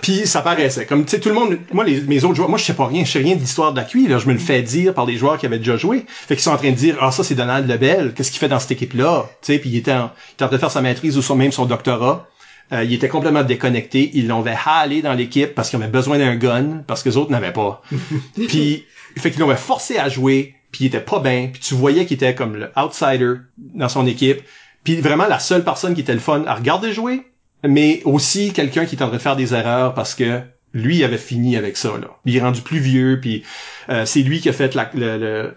Puis 0.02 0.26
ça 0.26 0.41
paraissait. 0.41 0.86
Comme 0.86 1.06
tu 1.06 1.12
sais, 1.12 1.20
tout 1.20 1.30
le 1.30 1.36
monde, 1.36 1.58
moi 1.72 1.84
les, 1.84 2.02
mes 2.02 2.24
autres 2.24 2.36
joueurs, 2.36 2.50
moi 2.50 2.58
je 2.58 2.66
sais 2.66 2.74
pas 2.74 2.88
rien, 2.88 3.06
je 3.06 3.12
sais 3.12 3.20
rien 3.20 3.36
de 3.36 3.41
l'histoire 3.41 3.74
de 3.74 3.78
la 3.78 3.84
QI, 3.84 4.08
là, 4.08 4.18
je 4.18 4.28
me 4.28 4.34
le 4.34 4.39
fais 4.39 4.62
dire 4.62 4.93
par 4.93 5.06
des 5.06 5.18
joueurs 5.18 5.38
qui 5.38 5.45
avaient 5.45 5.60
déjà 5.60 5.78
joué. 5.78 6.06
Fait 6.08 6.36
qu'ils 6.36 6.43
sont 6.43 6.52
en 6.52 6.58
train 6.58 6.72
de 6.72 6.76
dire 6.76 6.97
ah 7.02 7.12
ça 7.12 7.24
c'est 7.24 7.36
Donald 7.36 7.70
Lebel, 7.70 8.14
qu'est-ce 8.14 8.32
qu'il 8.32 8.39
fait 8.39 8.47
dans 8.47 8.60
cette 8.60 8.72
équipe 8.72 8.93
là, 8.93 9.26
tu 9.41 9.54
sais, 9.54 9.60
puis 9.60 9.70
il 9.70 9.78
était 9.78 9.91
en, 9.91 10.12
il 10.30 10.34
était 10.34 10.43
en 10.43 10.47
train 10.47 10.56
de 10.56 10.62
faire 10.62 10.72
sa 10.72 10.82
maîtrise 10.82 11.18
ou 11.18 11.22
son, 11.22 11.36
même 11.36 11.52
son 11.52 11.66
doctorat. 11.66 12.28
Euh, 12.72 12.84
il 12.84 12.93
était 12.93 13.08
complètement 13.08 13.43
déconnecté, 13.43 14.12
ils 14.14 14.28
l'ont 14.28 14.43
fait 14.43 14.56
haler 14.66 15.02
dans 15.02 15.14
l'équipe 15.14 15.56
parce 15.56 15.70
qu'ils 15.70 15.82
avaient 15.82 15.91
besoin 15.91 16.20
d'un 16.20 16.36
gun 16.36 16.84
parce 16.86 17.02
que 17.02 17.10
les 17.10 17.18
autres 17.18 17.32
n'avaient 17.32 17.54
pas. 17.54 17.82
puis 18.47 18.86
fait 19.18 19.32
qu'ils 19.32 19.39
l'ont 19.39 19.56
forcé 19.56 19.97
à 19.97 20.08
jouer, 20.08 20.56
puis 20.72 20.86
il 20.86 20.88
était 20.88 21.00
pas 21.00 21.20
bien, 21.20 21.50
puis 21.52 21.62
tu 21.62 21.74
voyais 21.74 22.06
qu'il 22.06 22.16
était 22.16 22.36
comme 22.36 22.56
le 22.56 22.72
outsider 22.78 23.34
dans 23.58 23.89
son 23.89 24.06
équipe. 24.06 24.41
Puis 24.84 24.95
vraiment 24.97 25.28
la 25.28 25.39
seule 25.39 25.64
personne 25.64 25.95
qui 25.95 26.02
était 26.02 26.14
le 26.14 26.20
fun 26.20 26.43
à 26.45 26.56
regarder 26.56 26.93
jouer, 26.93 27.26
mais 27.68 28.01
aussi 28.05 28.53
quelqu'un 28.53 28.86
qui 28.86 28.95
est 28.95 29.01
en 29.03 29.07
train 29.07 29.18
de 29.18 29.22
faire 29.22 29.36
des 29.36 29.53
erreurs 29.53 29.93
parce 29.93 30.16
que 30.16 30.41
lui 30.74 30.97
il 30.97 31.03
avait 31.03 31.18
fini 31.18 31.57
avec 31.57 31.78
ça 31.78 31.89
là. 31.99 32.07
Il 32.26 32.36
est 32.36 32.41
rendu 32.41 32.62
plus 32.62 32.80
vieux 32.80 33.20
puis 33.22 33.43
euh, 33.89 34.05
c'est 34.05 34.22
lui 34.22 34.39
qui 34.39 34.49
a 34.49 34.53
fait 34.53 34.76
la, 34.76 34.89
le, 34.93 35.18
le- 35.18 35.55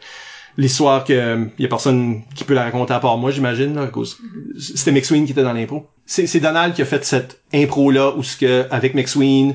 l'histoire 0.58 1.04
que 1.04 1.12
euh, 1.12 1.44
y 1.58 1.64
a 1.64 1.68
personne 1.68 2.22
qui 2.34 2.44
peut 2.44 2.54
la 2.54 2.64
raconter 2.64 2.92
à 2.92 3.00
part 3.00 3.16
moi 3.18 3.30
j'imagine 3.30 3.74
là, 3.74 3.82
à 3.82 3.86
cause 3.86 4.18
c'était 4.58 4.92
McSween 4.92 5.24
qui 5.24 5.32
était 5.32 5.42
dans 5.42 5.52
l'impro. 5.54 5.88
C'est 6.06 6.26
c'est 6.26 6.40
Donald 6.40 6.74
qui 6.74 6.82
a 6.82 6.84
fait 6.84 7.04
cette 7.04 7.40
impro 7.54 7.90
là 7.90 8.12
où 8.16 8.22
ce 8.22 8.36
que 8.36 8.66
avec 8.70 8.94
McSween 8.94 9.50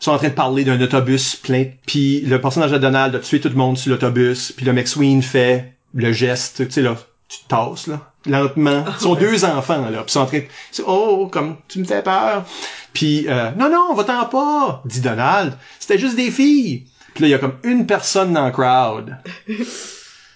ils 0.00 0.04
sont 0.04 0.10
en 0.10 0.18
train 0.18 0.28
de 0.28 0.34
parler 0.34 0.64
d'un 0.64 0.80
autobus 0.80 1.36
plein 1.36 1.66
puis 1.86 2.20
le 2.22 2.40
personnage 2.40 2.72
de 2.72 2.78
Donald 2.78 3.14
a 3.14 3.20
tué 3.20 3.40
tout 3.40 3.48
le 3.48 3.54
monde 3.54 3.78
sur 3.78 3.90
l'autobus 3.90 4.52
puis 4.52 4.66
le 4.66 4.72
McSween 4.72 5.22
fait 5.22 5.74
le 5.94 6.12
geste 6.12 6.66
tu 6.66 6.70
sais 6.72 6.82
là 6.82 6.96
tu 7.28 7.38
te 7.38 7.48
tasses 7.48 7.86
là 7.86 8.13
lentement. 8.26 8.84
Ils 8.98 9.02
sont 9.02 9.14
deux 9.14 9.44
enfants 9.44 9.88
là 9.90 10.02
puis 10.02 10.06
ils 10.08 10.12
sont 10.12 10.20
en 10.20 10.26
train 10.26 10.38
de 10.38 10.46
oh 10.86 11.28
comme 11.30 11.56
tu 11.68 11.78
me 11.78 11.84
fais 11.84 12.02
peur. 12.02 12.44
Puis 12.92 13.26
euh, 13.28 13.50
non 13.58 13.68
non 13.68 13.94
va-t'en 13.94 14.26
pas 14.26 14.82
dit 14.84 15.00
Donald. 15.00 15.56
C'était 15.78 15.98
juste 15.98 16.16
des 16.16 16.30
filles. 16.30 16.84
Puis 17.14 17.22
là 17.22 17.28
il 17.28 17.30
y 17.30 17.34
a 17.34 17.38
comme 17.38 17.56
une 17.64 17.86
personne 17.86 18.32
dans 18.32 18.46
le 18.46 18.52
crowd. 18.52 19.16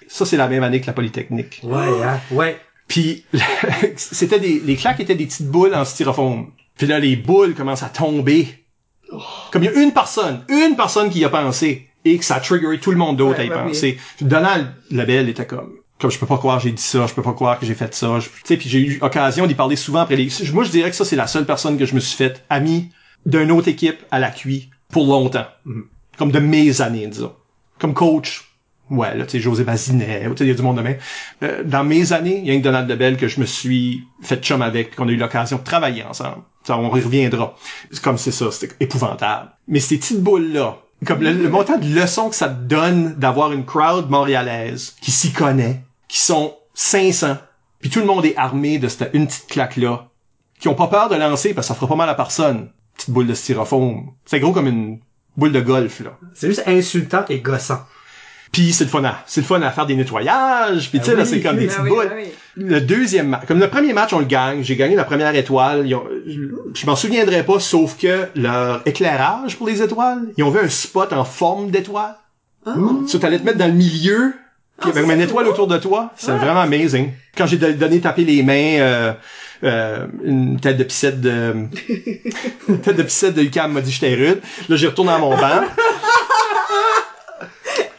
Ça 0.09 0.25
c'est 0.25 0.37
la 0.37 0.49
même 0.49 0.63
année 0.63 0.81
que 0.81 0.87
la 0.87 0.93
polytechnique. 0.93 1.61
Ouais, 1.63 2.03
hein, 2.03 2.21
ouais. 2.31 2.59
puis 2.87 3.25
c'était 3.97 4.41
des 4.41 4.61
les 4.61 4.77
claques 4.77 5.01
étaient 5.01 5.15
des 5.15 5.27
petites 5.27 5.49
boules 5.49 5.75
en 5.75 5.85
styrofoam. 5.85 6.51
Puis 6.77 6.87
là 6.87 6.99
les 6.99 7.17
boules 7.17 7.55
commencent 7.55 7.83
à 7.83 7.91
tomber. 7.91 8.65
Comme 9.51 9.63
il 9.65 9.71
y 9.71 9.75
a 9.75 9.81
une 9.81 9.93
personne, 9.93 10.45
une 10.49 10.77
personne 10.77 11.09
qui 11.09 11.21
y 11.21 11.25
a 11.25 11.31
pensé 11.31 11.89
et 12.05 12.19
que 12.19 12.25
ça 12.25 12.37
a 12.37 12.41
triggeré 12.41 12.79
tout 12.79 12.91
le 12.91 12.97
monde 12.97 13.17
d'autre 13.17 13.39
Ouais, 13.39 13.45
à 13.45 13.47
y 13.47 13.51
penser. 13.51 13.99
Puis 14.17 14.27
Donald 14.27 14.73
Labelle 14.91 15.29
était 15.29 15.47
comme 15.47 15.73
comme 16.01 16.11
je 16.11 16.19
peux 16.19 16.27
pas 16.27 16.39
croire 16.39 16.61
j'ai 16.61 16.73
dit 16.73 16.83
ça, 16.83 17.07
je 17.07 17.15
peux 17.15 17.23
pas 17.23 17.33
croire 17.33 17.59
que 17.59 17.67
j'ai 17.67 17.75
fait 17.75 17.95
ça. 17.95 18.19
Tu 18.21 18.31
sais 18.45 18.57
puis 18.57 18.69
j'ai 18.69 18.81
eu 18.81 18.99
occasion 19.01 19.47
d'y 19.47 19.55
parler 19.55 19.77
souvent 19.77 20.01
après 20.01 20.17
les 20.17 20.29
moi 20.53 20.65
je 20.65 20.71
dirais 20.71 20.91
que 20.91 20.97
ça 20.97 21.05
c'est 21.05 21.17
la 21.17 21.27
seule 21.27 21.47
personne 21.47 21.79
que 21.79 21.87
je 21.87 21.95
me 21.95 22.01
suis 22.01 22.17
fait 22.17 22.45
ami 22.51 22.91
d'une 23.27 23.51
autre 23.51 23.69
équipe 23.69 23.99
à 24.11 24.19
la 24.19 24.31
QI 24.31 24.71
pour 24.91 25.07
longtemps. 25.07 25.47
Comme 26.17 26.31
de 26.31 26.39
mes 26.39 26.81
années 26.81 27.07
disons. 27.07 27.35
Comme 27.79 27.95
coach, 27.95 28.49
Ouais, 28.91 29.15
là, 29.15 29.25
tu 29.27 29.33
sais, 29.33 29.41
José 29.41 29.65
Bazinet, 29.65 30.23
tu 30.31 30.37
sais, 30.39 30.45
il 30.45 30.49
y 30.49 30.51
a 30.51 30.55
du 30.55 30.63
monde 30.63 30.79
de 30.79 30.83
même. 30.83 30.97
Euh, 31.43 31.63
dans 31.63 31.85
mes 31.85 32.13
années, 32.13 32.39
il 32.39 32.47
y 32.47 32.51
a 32.51 32.55
une 32.55 32.63
Donald 32.63 32.89
Lebel 32.89 33.19
que 33.19 33.29
je 33.29 33.39
me 33.39 33.45
suis 33.45 34.05
fait 34.23 34.43
chum 34.43 34.63
avec, 34.63 34.97
qu'on 34.97 35.09
a 35.09 35.13
eu 35.13 35.17
l'occasion 35.17 35.59
de 35.59 35.63
travailler 35.63 36.05
ensemble. 36.05 36.43
Ça, 36.65 36.79
on 36.79 36.97
y 36.97 37.01
reviendra. 37.01 37.55
C'est 37.91 38.03
comme 38.03 38.17
c'est 38.17 38.33
ça, 38.33 38.51
c'était 38.51 38.75
épouvantable. 38.81 39.51
Mais 39.67 39.81
ces 39.81 39.99
petites 39.99 40.23
boules-là, 40.23 40.79
comme 41.05 41.23
le, 41.23 41.33
le 41.33 41.49
montant 41.51 41.77
de 41.77 41.87
leçons 41.87 42.31
que 42.31 42.35
ça 42.35 42.49
te 42.49 42.63
donne 42.63 43.15
d'avoir 43.17 43.53
une 43.53 43.67
crowd 43.67 44.09
montréalaise 44.09 44.97
qui 45.03 45.11
s'y 45.11 45.33
connaît, 45.33 45.83
qui 46.09 46.19
sont 46.21 46.55
500, 46.75 47.37
puis 47.81 47.91
tout 47.91 48.01
le 48.01 48.07
monde 48.07 48.25
est 48.25 48.37
armé 48.37 48.79
de 48.79 48.89
cette 48.89 49.11
une 49.15 49.27
petite 49.27 49.47
claque-là, 49.47 50.09
qui 50.59 50.69
ont 50.69 50.75
pas 50.75 50.89
peur 50.89 51.09
de 51.09 51.15
lancer 51.17 51.55
parce 51.55 51.67
que 51.67 51.69
ça 51.69 51.75
fera 51.75 51.87
pas 51.89 51.97
mal 51.97 52.09
à 52.09 52.15
personne. 52.15 52.71
Petite 52.97 53.11
boule 53.11 53.27
de 53.29 53.35
styrofoam. 53.35 54.07
C'est 54.25 54.41
gros 54.41 54.53
comme 54.53 54.67
une 54.67 54.99
boule 55.37 55.53
de 55.53 55.61
golf, 55.61 56.01
là. 56.01 56.19
C'est 56.35 56.49
juste 56.49 56.65
insultant 56.67 57.25
et 57.29 57.39
gossant. 57.41 57.79
Puis 58.51 58.73
c'est 58.73 58.85
le 58.85 58.91
fun 58.91 59.05
à, 59.05 59.23
c'est 59.27 59.43
le 59.43 59.47
fun 59.47 59.61
à 59.63 59.71
faire 59.71 59.87
des 59.87 59.95
nettoyages. 59.95 60.89
Puis 60.91 60.99
tu 61.01 61.05
sais, 61.05 61.15
là, 61.15 61.23
oui, 61.23 61.29
c'est 61.29 61.41
comme 61.43 61.59
des 61.59 61.67
petites 61.67 61.81
oui, 61.83 61.91
boules. 61.91 62.09
ah 62.11 62.15
oui. 62.17 62.25
Le 62.57 62.81
deuxième 62.81 63.29
match, 63.29 63.45
comme 63.47 63.61
le 63.61 63.69
premier 63.69 63.93
match, 63.93 64.13
on 64.15 64.19
le 64.21 64.25
gagne. 64.25 64.63
J'ai 64.65 64.75
gagné 64.75 64.97
la 64.97 65.05
première 65.05 65.35
étoile. 65.35 65.87
Ils 65.87 65.95
ont- 65.95 66.09
je 66.27 66.41
je 66.75 66.87
m'en 66.87 66.97
souviendrai 66.97 67.45
pas, 67.45 67.61
sauf 67.61 67.97
que 67.99 68.27
leur 68.35 68.83
éclairage 68.87 69.57
pour 69.59 69.69
les 69.69 69.83
étoiles, 69.83 70.33
ils 70.39 70.45
ont 70.45 70.51
vu 70.51 70.59
un 70.61 70.69
spot 70.69 71.13
en 71.13 71.25
forme 71.25 71.71
d'étoile. 71.71 72.17
Ah. 72.67 72.75
Tu 73.09 73.19
allais 73.25 73.39
te 73.39 73.45
mettre 73.45 73.59
dans 73.59 73.67
le 73.67 73.73
milieu, 73.75 74.35
puis 74.81 74.91
avec 74.91 75.05
une 75.05 75.11
c'est 75.11 75.21
étoile 75.25 75.49
autour 75.49 75.67
de 75.67 75.79
toi. 75.79 76.11
C'est 76.17 76.33
vraiment 76.33 76.61
amazing. 76.61 77.11
Quand 77.37 77.47
j'ai 77.47 77.57
don- 77.57 77.75
donné 77.77 78.01
taper 78.01 78.25
les 78.25 78.43
mains, 78.43 78.79
euh, 78.81 79.13
euh, 79.65 80.07
une 80.25 80.61
tête 80.61 80.77
de 80.77 80.85
piscette 80.85 81.21
de, 81.21 81.55
une 82.69 82.81
tête 82.83 82.97
de 82.97 83.03
piscette 83.03 83.35
de 83.35 83.43
UQAM 83.43 83.73
m'a 83.73 83.81
dit 83.81 83.91
j'étais 83.91 84.15
rude. 84.15 84.41
Là, 84.69 84.77
j'ai 84.77 84.87
retourné 84.87 85.11
à 85.13 85.19
mon 85.19 85.37
banc. 85.37 85.63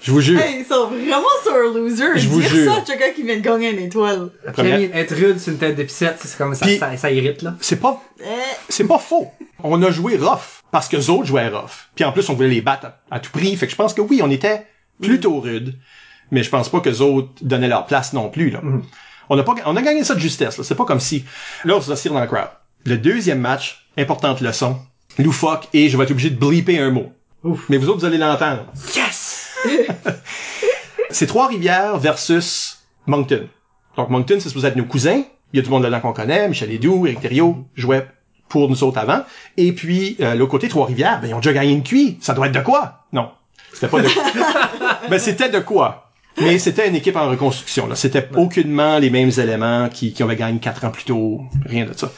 Je 0.02 0.12
vous 0.12 0.22
jure. 0.22 0.40
Hey, 0.40 0.62
ils 0.62 0.66
sont 0.66 0.88
vraiment 0.88 1.28
sur 1.44 1.54
un 1.54 1.74
loser. 1.74 2.06
Je 2.16 2.28
vous 2.30 2.40
Dire 2.42 2.50
jure. 2.50 2.74
ça 2.74 2.80
à 2.80 2.82
quelqu'un 2.82 3.12
qui 3.14 3.22
vient 3.24 3.36
de 3.36 3.42
gagner 3.42 3.72
une 3.72 3.80
étoile. 3.80 4.30
Première- 4.54 4.96
être 4.96 5.14
rude 5.14 5.40
sur 5.40 5.52
une 5.52 5.60
tête 5.60 5.76
d'épicette, 5.76 6.16
c'est 6.24 6.38
comme 6.38 6.56
ça, 6.56 6.66
ça, 6.80 6.96
ça 6.98 7.12
irrite, 7.12 7.42
là. 7.42 7.56
C'est 7.60 7.80
pas 7.80 8.02
Eh, 8.22 8.24
c'est 8.70 8.86
pas 8.88 8.98
faux. 8.98 9.28
On 9.62 9.82
a 9.84 9.92
joué 9.92 10.16
rough 10.16 10.64
parce 10.72 10.88
que 10.88 10.96
les 10.96 11.10
autres 11.10 11.26
jouaient 11.26 11.50
rough. 11.50 11.90
Puis 11.96 12.06
en 12.06 12.12
plus 12.14 12.28
on 12.30 12.34
voulait 12.34 12.48
les 12.48 12.62
battre 12.62 12.88
à, 13.12 13.16
à 13.16 13.20
tout 13.20 13.30
prix. 13.32 13.56
Fait 13.58 13.66
que 13.66 13.72
je 13.72 13.78
pense 13.78 13.94
que 13.94 14.02
oui, 14.02 14.22
on 14.24 14.32
était 14.32 14.66
plutôt 15.02 15.40
rude, 15.42 15.76
mais 16.32 16.44
je 16.44 16.50
pense 16.50 16.70
pas 16.70 16.80
que 16.80 16.90
les 16.90 17.02
autres 17.02 17.30
donnaient 17.42 17.68
leur 17.68 17.86
place 17.86 18.14
non 18.14 18.30
plus 18.30 18.50
là. 18.50 18.62
On 19.30 19.38
a 19.38 19.44
pas 19.44 19.56
on 19.66 19.76
a 19.76 19.82
gagné 19.82 20.04
ça 20.04 20.16
de 20.16 20.20
justesse 20.20 20.58
là. 20.58 20.64
C'est 20.64 20.76
pas 20.76 20.86
comme 20.86 21.00
si 21.00 21.26
là 21.66 21.76
on 21.76 21.82
se 21.82 21.94
tire 21.94 22.14
dans 22.14 22.22
le 22.22 22.28
crowd. 22.28 22.50
Le 22.86 22.98
deuxième 22.98 23.40
match, 23.40 23.86
importante 23.98 24.42
leçon, 24.42 24.78
loufoque 25.18 25.68
et 25.74 25.90
je 25.90 25.98
vais 25.98 26.04
être 26.04 26.12
obligé 26.12 26.30
de 26.30 26.40
bleeper 26.40 26.80
un 26.80 26.92
mot. 26.92 27.12
Ouf. 27.44 27.66
Mais 27.70 27.78
vous 27.78 27.90
autres 27.90 28.00
vous 28.00 28.06
allez 28.06 28.18
l'entendre. 28.18 28.66
Yes! 28.96 29.50
c'est 31.10 31.28
Trois-Rivières 31.28 31.98
versus 31.98 32.80
Moncton. 33.06 33.48
Donc 33.98 34.10
Moncton, 34.10 34.38
c'est 34.40 34.50
supposé 34.50 34.68
être 34.68 34.76
nos 34.76 34.86
cousins. 34.86 35.24
Il 35.52 35.58
y 35.58 35.60
a 35.60 35.64
du 35.64 35.70
monde 35.70 35.84
là-dedans 35.84 36.02
qu'on 36.02 36.14
connaît. 36.14 36.48
Michel 36.48 36.72
Edoux, 36.72 37.08
Eric 37.08 37.22
Thériault 37.22 37.66
jouait 37.76 38.08
pour 38.50 38.70
nous 38.70 38.84
autres 38.84 38.98
avant. 38.98 39.24
Et 39.58 39.72
puis, 39.74 40.18
euh, 40.20 40.36
l'autre 40.36 40.52
côté, 40.52 40.68
Trois-Rivières, 40.68 41.22
ben, 41.22 41.30
ils 41.30 41.34
ont 41.34 41.40
déjà 41.40 41.54
gagné 41.54 41.72
une 41.72 41.84
cuit. 41.84 42.18
Ça 42.22 42.34
doit 42.34 42.48
être 42.48 42.56
de 42.56 42.62
quoi? 42.62 43.06
Non. 43.14 43.32
C'était 43.74 43.88
pas 43.88 44.02
de 44.02 44.08
Ben, 45.10 45.20
c'était 45.20 45.50
de 45.50 45.60
quoi? 45.60 46.09
Mais 46.42 46.60
c'était 46.60 46.88
une 46.88 46.96
équipe 46.96 47.16
en 47.16 47.30
reconstruction. 47.30 47.88
Là. 47.88 47.96
C'était 47.96 48.28
aucunement 48.36 49.00
les 49.00 49.10
mêmes 49.10 49.32
éléments 49.38 49.90
qui, 49.90 50.14
qui 50.14 50.24
avaient 50.24 50.36
gagné 50.36 50.60
quatre 50.60 50.86
ans 50.86 50.92
plus 50.92 51.04
tôt. 51.04 51.42
Rien 51.66 51.86
de 51.86 51.94
ça. 51.94 52.12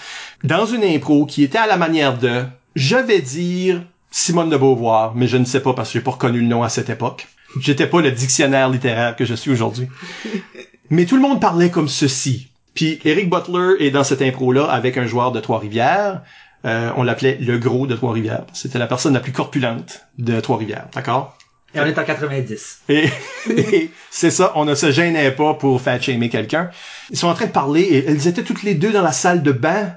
Dans 0.43 0.65
une 0.65 0.83
impro 0.83 1.25
qui 1.25 1.43
était 1.43 1.57
à 1.57 1.67
la 1.67 1.77
manière 1.77 2.17
de, 2.17 2.43
je 2.75 2.95
vais 2.95 3.21
dire 3.21 3.81
Simone 4.11 4.49
de 4.49 4.57
Beauvoir, 4.57 5.13
mais 5.15 5.27
je 5.27 5.37
ne 5.37 5.45
sais 5.45 5.61
pas 5.61 5.73
parce 5.73 5.89
que 5.89 5.99
j'ai 5.99 6.03
pas 6.03 6.11
reconnu 6.11 6.39
le 6.39 6.47
nom 6.47 6.63
à 6.63 6.69
cette 6.69 6.89
époque. 6.89 7.27
J'étais 7.59 7.87
pas 7.87 8.01
le 8.01 8.11
dictionnaire 8.11 8.69
littéraire 8.69 9.15
que 9.15 9.25
je 9.25 9.33
suis 9.33 9.51
aujourd'hui. 9.51 9.87
Mais 10.89 11.05
tout 11.05 11.15
le 11.15 11.21
monde 11.21 11.39
parlait 11.39 11.69
comme 11.69 11.87
ceci. 11.87 12.49
Puis 12.73 12.99
Eric 13.05 13.29
Butler 13.29 13.75
est 13.79 13.91
dans 13.91 14.03
cette 14.03 14.21
impro-là 14.21 14.65
avec 14.65 14.97
un 14.97 15.05
joueur 15.05 15.31
de 15.31 15.39
Trois-Rivières. 15.39 16.21
Euh, 16.65 16.91
on 16.95 17.03
l'appelait 17.03 17.37
le 17.39 17.57
gros 17.57 17.87
de 17.87 17.95
Trois-Rivières. 17.95 18.45
C'était 18.53 18.79
la 18.79 18.87
personne 18.87 19.13
la 19.13 19.19
plus 19.19 19.31
corpulente 19.31 20.05
de 20.17 20.39
Trois-Rivières. 20.39 20.87
D'accord? 20.93 21.37
Et 21.73 21.79
on 21.79 21.85
est 21.85 21.97
en 21.97 22.03
90. 22.03 22.81
Et, 22.89 23.09
c'est 24.11 24.31
ça, 24.31 24.51
on 24.55 24.65
ne 24.65 24.75
se 24.75 24.91
gênait 24.91 25.31
pas 25.31 25.53
pour 25.53 25.81
fat 25.81 25.99
shamer 25.99 26.29
quelqu'un. 26.29 26.69
Ils 27.09 27.17
sont 27.17 27.27
en 27.27 27.33
train 27.33 27.45
de 27.45 27.51
parler 27.51 27.81
et 27.81 28.05
elles 28.05 28.27
étaient 28.27 28.43
toutes 28.43 28.63
les 28.63 28.75
deux 28.75 28.91
dans 28.91 29.01
la 29.01 29.13
salle 29.13 29.41
de 29.41 29.51
bain. 29.51 29.93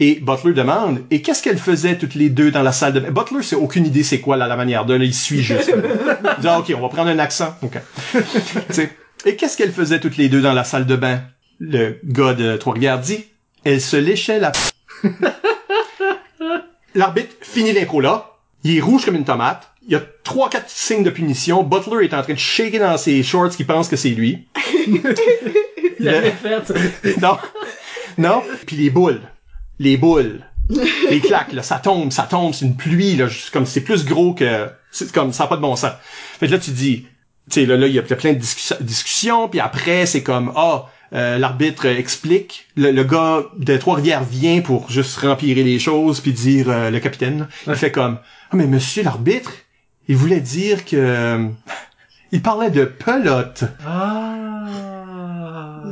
Et 0.00 0.20
Butler 0.20 0.52
demande, 0.52 1.02
et 1.10 1.22
qu'est-ce 1.22 1.42
qu'elles 1.42 1.58
faisaient 1.58 1.98
toutes 1.98 2.14
les 2.14 2.28
deux 2.28 2.52
dans 2.52 2.62
la 2.62 2.70
salle 2.72 2.92
de 2.92 3.00
bain? 3.00 3.10
Butler, 3.10 3.42
c'est 3.42 3.56
aucune 3.56 3.84
idée 3.84 4.04
c'est 4.04 4.20
quoi 4.20 4.36
la 4.36 4.56
manière 4.56 4.86
de, 4.86 4.94
là, 4.94 5.04
il 5.04 5.14
suit 5.14 5.42
juste. 5.42 5.72
Il 5.74 6.40
dit, 6.40 6.48
ah, 6.48 6.60
ok, 6.60 6.72
on 6.76 6.80
va 6.80 6.88
prendre 6.88 7.10
un 7.10 7.18
accent. 7.18 7.54
Et 9.26 9.34
qu'est-ce 9.34 9.56
qu'elles 9.56 9.72
faisaient 9.72 9.98
toutes 9.98 10.16
les 10.16 10.28
deux 10.28 10.40
dans 10.40 10.52
la 10.52 10.62
salle 10.62 10.86
de 10.86 10.94
bain? 10.94 11.22
Le 11.58 11.98
gars 12.04 12.34
de 12.34 12.56
Trois-Rivières 12.56 13.00
dit, 13.00 13.24
elles 13.64 13.80
se 13.80 13.96
léchaient 13.96 14.38
la 14.38 14.52
L'arbitre 16.94 17.34
finit 17.42 17.72
l'impro 17.72 18.00
là. 18.00 18.36
Il 18.64 18.76
est 18.76 18.80
rouge 18.80 19.04
comme 19.04 19.16
une 19.16 19.24
tomate. 19.24 19.70
Il 19.88 19.92
y 19.92 19.96
a 19.96 20.02
trois, 20.22 20.50
quatre 20.50 20.68
signes 20.68 21.02
de 21.02 21.10
punition. 21.10 21.62
Butler 21.62 22.04
est 22.04 22.14
en 22.14 22.22
train 22.22 22.34
de 22.34 22.38
shaker 22.38 22.78
dans 22.80 22.98
ses 22.98 23.22
shorts 23.22 23.56
qui 23.56 23.64
pense 23.64 23.88
que 23.88 23.96
c'est 23.96 24.10
lui. 24.10 24.46
Il 25.98 26.08
avait 26.08 26.30
fait. 26.30 27.18
Non. 27.22 27.38
Non. 28.18 28.42
Puis 28.66 28.76
les 28.76 28.90
boules. 28.90 29.22
Les 29.78 29.96
boules. 29.96 30.42
Les 31.10 31.20
claques, 31.20 31.54
là, 31.54 31.62
ça 31.62 31.78
tombe, 31.78 32.12
ça 32.12 32.24
tombe, 32.24 32.52
c'est 32.52 32.66
une 32.66 32.76
pluie, 32.76 33.16
là, 33.16 33.28
comme 33.52 33.64
c'est 33.64 33.80
plus 33.80 34.04
gros 34.04 34.34
que. 34.34 34.68
C'est 34.90 35.10
comme 35.10 35.32
ça 35.32 35.44
n'a 35.44 35.48
pas 35.48 35.56
de 35.56 35.62
bon 35.62 35.76
sens. 35.76 35.92
Fait 36.38 36.46
que 36.46 36.52
là, 36.52 36.58
tu 36.58 36.70
dis, 36.70 37.06
tu 37.50 37.60
sais, 37.60 37.66
là, 37.66 37.76
là, 37.76 37.86
il 37.86 37.94
y 37.94 37.98
a 37.98 38.02
plein 38.02 38.34
de 38.34 38.38
discussions, 38.38 38.76
discussions 38.80 39.48
puis 39.48 39.60
après, 39.60 40.04
c'est 40.04 40.22
comme 40.22 40.52
Ah, 40.54 40.86
euh, 41.14 41.38
l'arbitre 41.38 41.86
explique. 41.86 42.66
Le, 42.76 42.90
le 42.90 43.04
gars 43.04 43.44
de 43.56 43.76
Trois-Rivières 43.78 44.24
vient 44.24 44.60
pour 44.60 44.90
juste 44.90 45.16
remplir 45.16 45.56
les 45.56 45.78
choses 45.78 46.20
puis 46.20 46.32
dire 46.32 46.68
euh, 46.68 46.90
le 46.90 47.00
capitaine. 47.00 47.48
Il 47.66 47.74
fait 47.74 47.92
comme 47.92 48.18
Ah 48.50 48.56
mais 48.56 48.66
monsieur 48.66 49.02
l'arbitre, 49.02 49.52
il 50.08 50.16
voulait 50.16 50.40
dire 50.40 50.84
que. 50.84 51.48
Il 52.30 52.42
parlait 52.42 52.70
de 52.70 52.84
pelote. 52.84 53.64
Ah. 53.86 54.34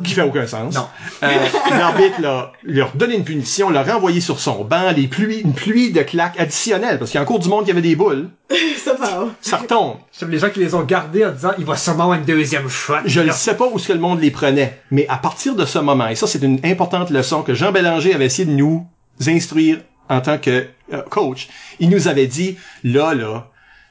Qui 0.05 0.13
fait 0.13 0.23
aucun 0.23 0.47
sens. 0.47 0.75
Non. 0.75 0.87
Euh, 1.23 1.29
L'arbitre 1.71 2.21
l'a, 2.21 2.53
leur 2.63 2.93
donné 2.95 3.17
une 3.17 3.25
punition, 3.25 3.71
l'a 3.71 3.83
renvoyé 3.83 4.21
sur 4.21 4.39
son 4.39 4.63
banc, 4.65 4.93
les 4.95 5.09
pluies, 5.09 5.41
une 5.41 5.55
pluie 5.55 5.93
de 5.93 6.03
claques 6.03 6.39
additionnelles, 6.39 6.99
parce 6.99 7.11
qu'il 7.11 7.19
y 7.19 7.21
a 7.21 7.23
encore 7.23 7.39
du 7.39 7.49
monde 7.49 7.65
qui 7.65 7.71
avait 7.71 7.81
des 7.81 7.97
boules. 7.97 8.29
ça 8.85 8.95
va. 8.95 9.29
Ça 9.41 9.57
retombe. 9.57 9.97
Les 10.29 10.39
gens 10.39 10.51
qui 10.51 10.61
les 10.61 10.75
ont 10.75 10.83
gardés 10.83 11.25
en 11.25 11.33
disant, 11.33 11.53
il 11.59 11.65
va 11.65 11.77
sûrement 11.77 12.05
avoir 12.05 12.19
une 12.19 12.27
deuxième 12.27 12.69
shot. 12.69 12.95
Je 13.07 13.21
ne 13.21 13.27
Là. 13.27 13.33
sais 13.33 13.57
pas 13.57 13.67
où 13.67 13.79
ce 13.79 13.89
que 13.89 13.93
le 13.95 13.99
monde 13.99 14.21
les 14.21 14.31
prenait, 14.31 14.81
mais 14.91 15.07
à 15.09 15.17
partir 15.17 15.55
de 15.57 15.65
ce 15.65 15.79
moment, 15.79 16.09
et 16.09 16.15
ça 16.15 16.27
c'est 16.27 16.43
une 16.43 16.61
importante 16.65 17.11
leçon 17.11 17.43
que 17.43 17.55
Jean 17.55 17.73
Bélanger 17.73 18.15
avait 18.15 18.27
essayé 18.27 18.45
de 18.45 18.53
nous 18.55 18.87
instruire 19.27 19.79
en 20.09 20.21
tant 20.21 20.37
que 20.39 20.67
euh, 20.93 21.03
coach, 21.09 21.49
il 21.81 21.89
nous 21.89 22.07
avait 22.09 22.27
dit, 22.27 22.59
là, 22.85 23.15
là, 23.15 23.49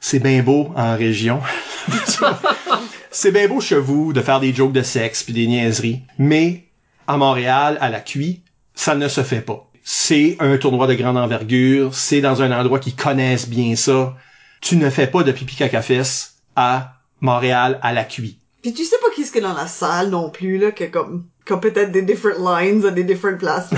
c'est 0.08 0.20
bien 0.20 0.44
beau 0.44 0.72
en 0.76 0.96
région. 0.96 1.42
c'est 3.10 3.32
bien 3.32 3.48
beau 3.48 3.60
chez 3.60 3.80
vous 3.80 4.14
de 4.14 4.22
faire 4.22 4.40
des 4.40 4.54
jokes 4.54 4.72
de 4.72 4.84
sexe 4.84 5.24
puis 5.24 5.34
des 5.34 5.48
niaiseries, 5.48 6.04
mais 6.20 6.66
à 7.08 7.18
Montréal, 7.18 7.80
à 7.82 7.90
la 7.90 8.02
QI, 8.02 8.44
ça 8.76 8.94
ne 8.94 9.08
se 9.08 9.24
fait 9.24 9.42
pas. 9.42 9.68
C'est 9.84 10.38
un 10.40 10.60
tournoi 10.60 10.86
de 10.86 10.94
grande 10.94 11.18
envergure, 11.18 11.96
c'est 11.96 12.22
dans 12.22 12.44
un 12.44 12.52
endroit 12.52 12.78
qui 12.78 12.94
connaissent 12.94 13.50
bien 13.50 13.76
ça. 13.76 14.16
Tu 14.62 14.78
ne 14.78 14.92
fais 14.92 15.08
pas 15.08 15.24
de 15.24 15.32
pipi 15.32 15.56
caca 15.56 15.82
fesse 15.82 16.36
à 16.56 17.02
Montréal, 17.20 17.80
à 17.82 17.92
la 17.92 18.04
QI. 18.04 18.38
Puis 18.62 18.76
tu 18.76 18.84
sais 18.84 18.98
pas 19.02 19.08
qu'est-ce 19.16 19.32
qu'il 19.32 19.42
y 19.42 19.46
a 19.46 19.48
dans 19.48 19.56
la 19.56 19.66
salle 19.66 20.12
non 20.12 20.30
plus, 20.30 20.60
là, 20.60 20.70
que 20.70 20.84
comme, 20.84 21.26
comme 21.48 21.62
peut-être 21.62 21.92
des 21.92 22.04
different 22.04 22.38
lines 22.38 22.86
à 22.86 22.92
des 22.92 23.04
different 23.04 23.40
places. 23.40 23.72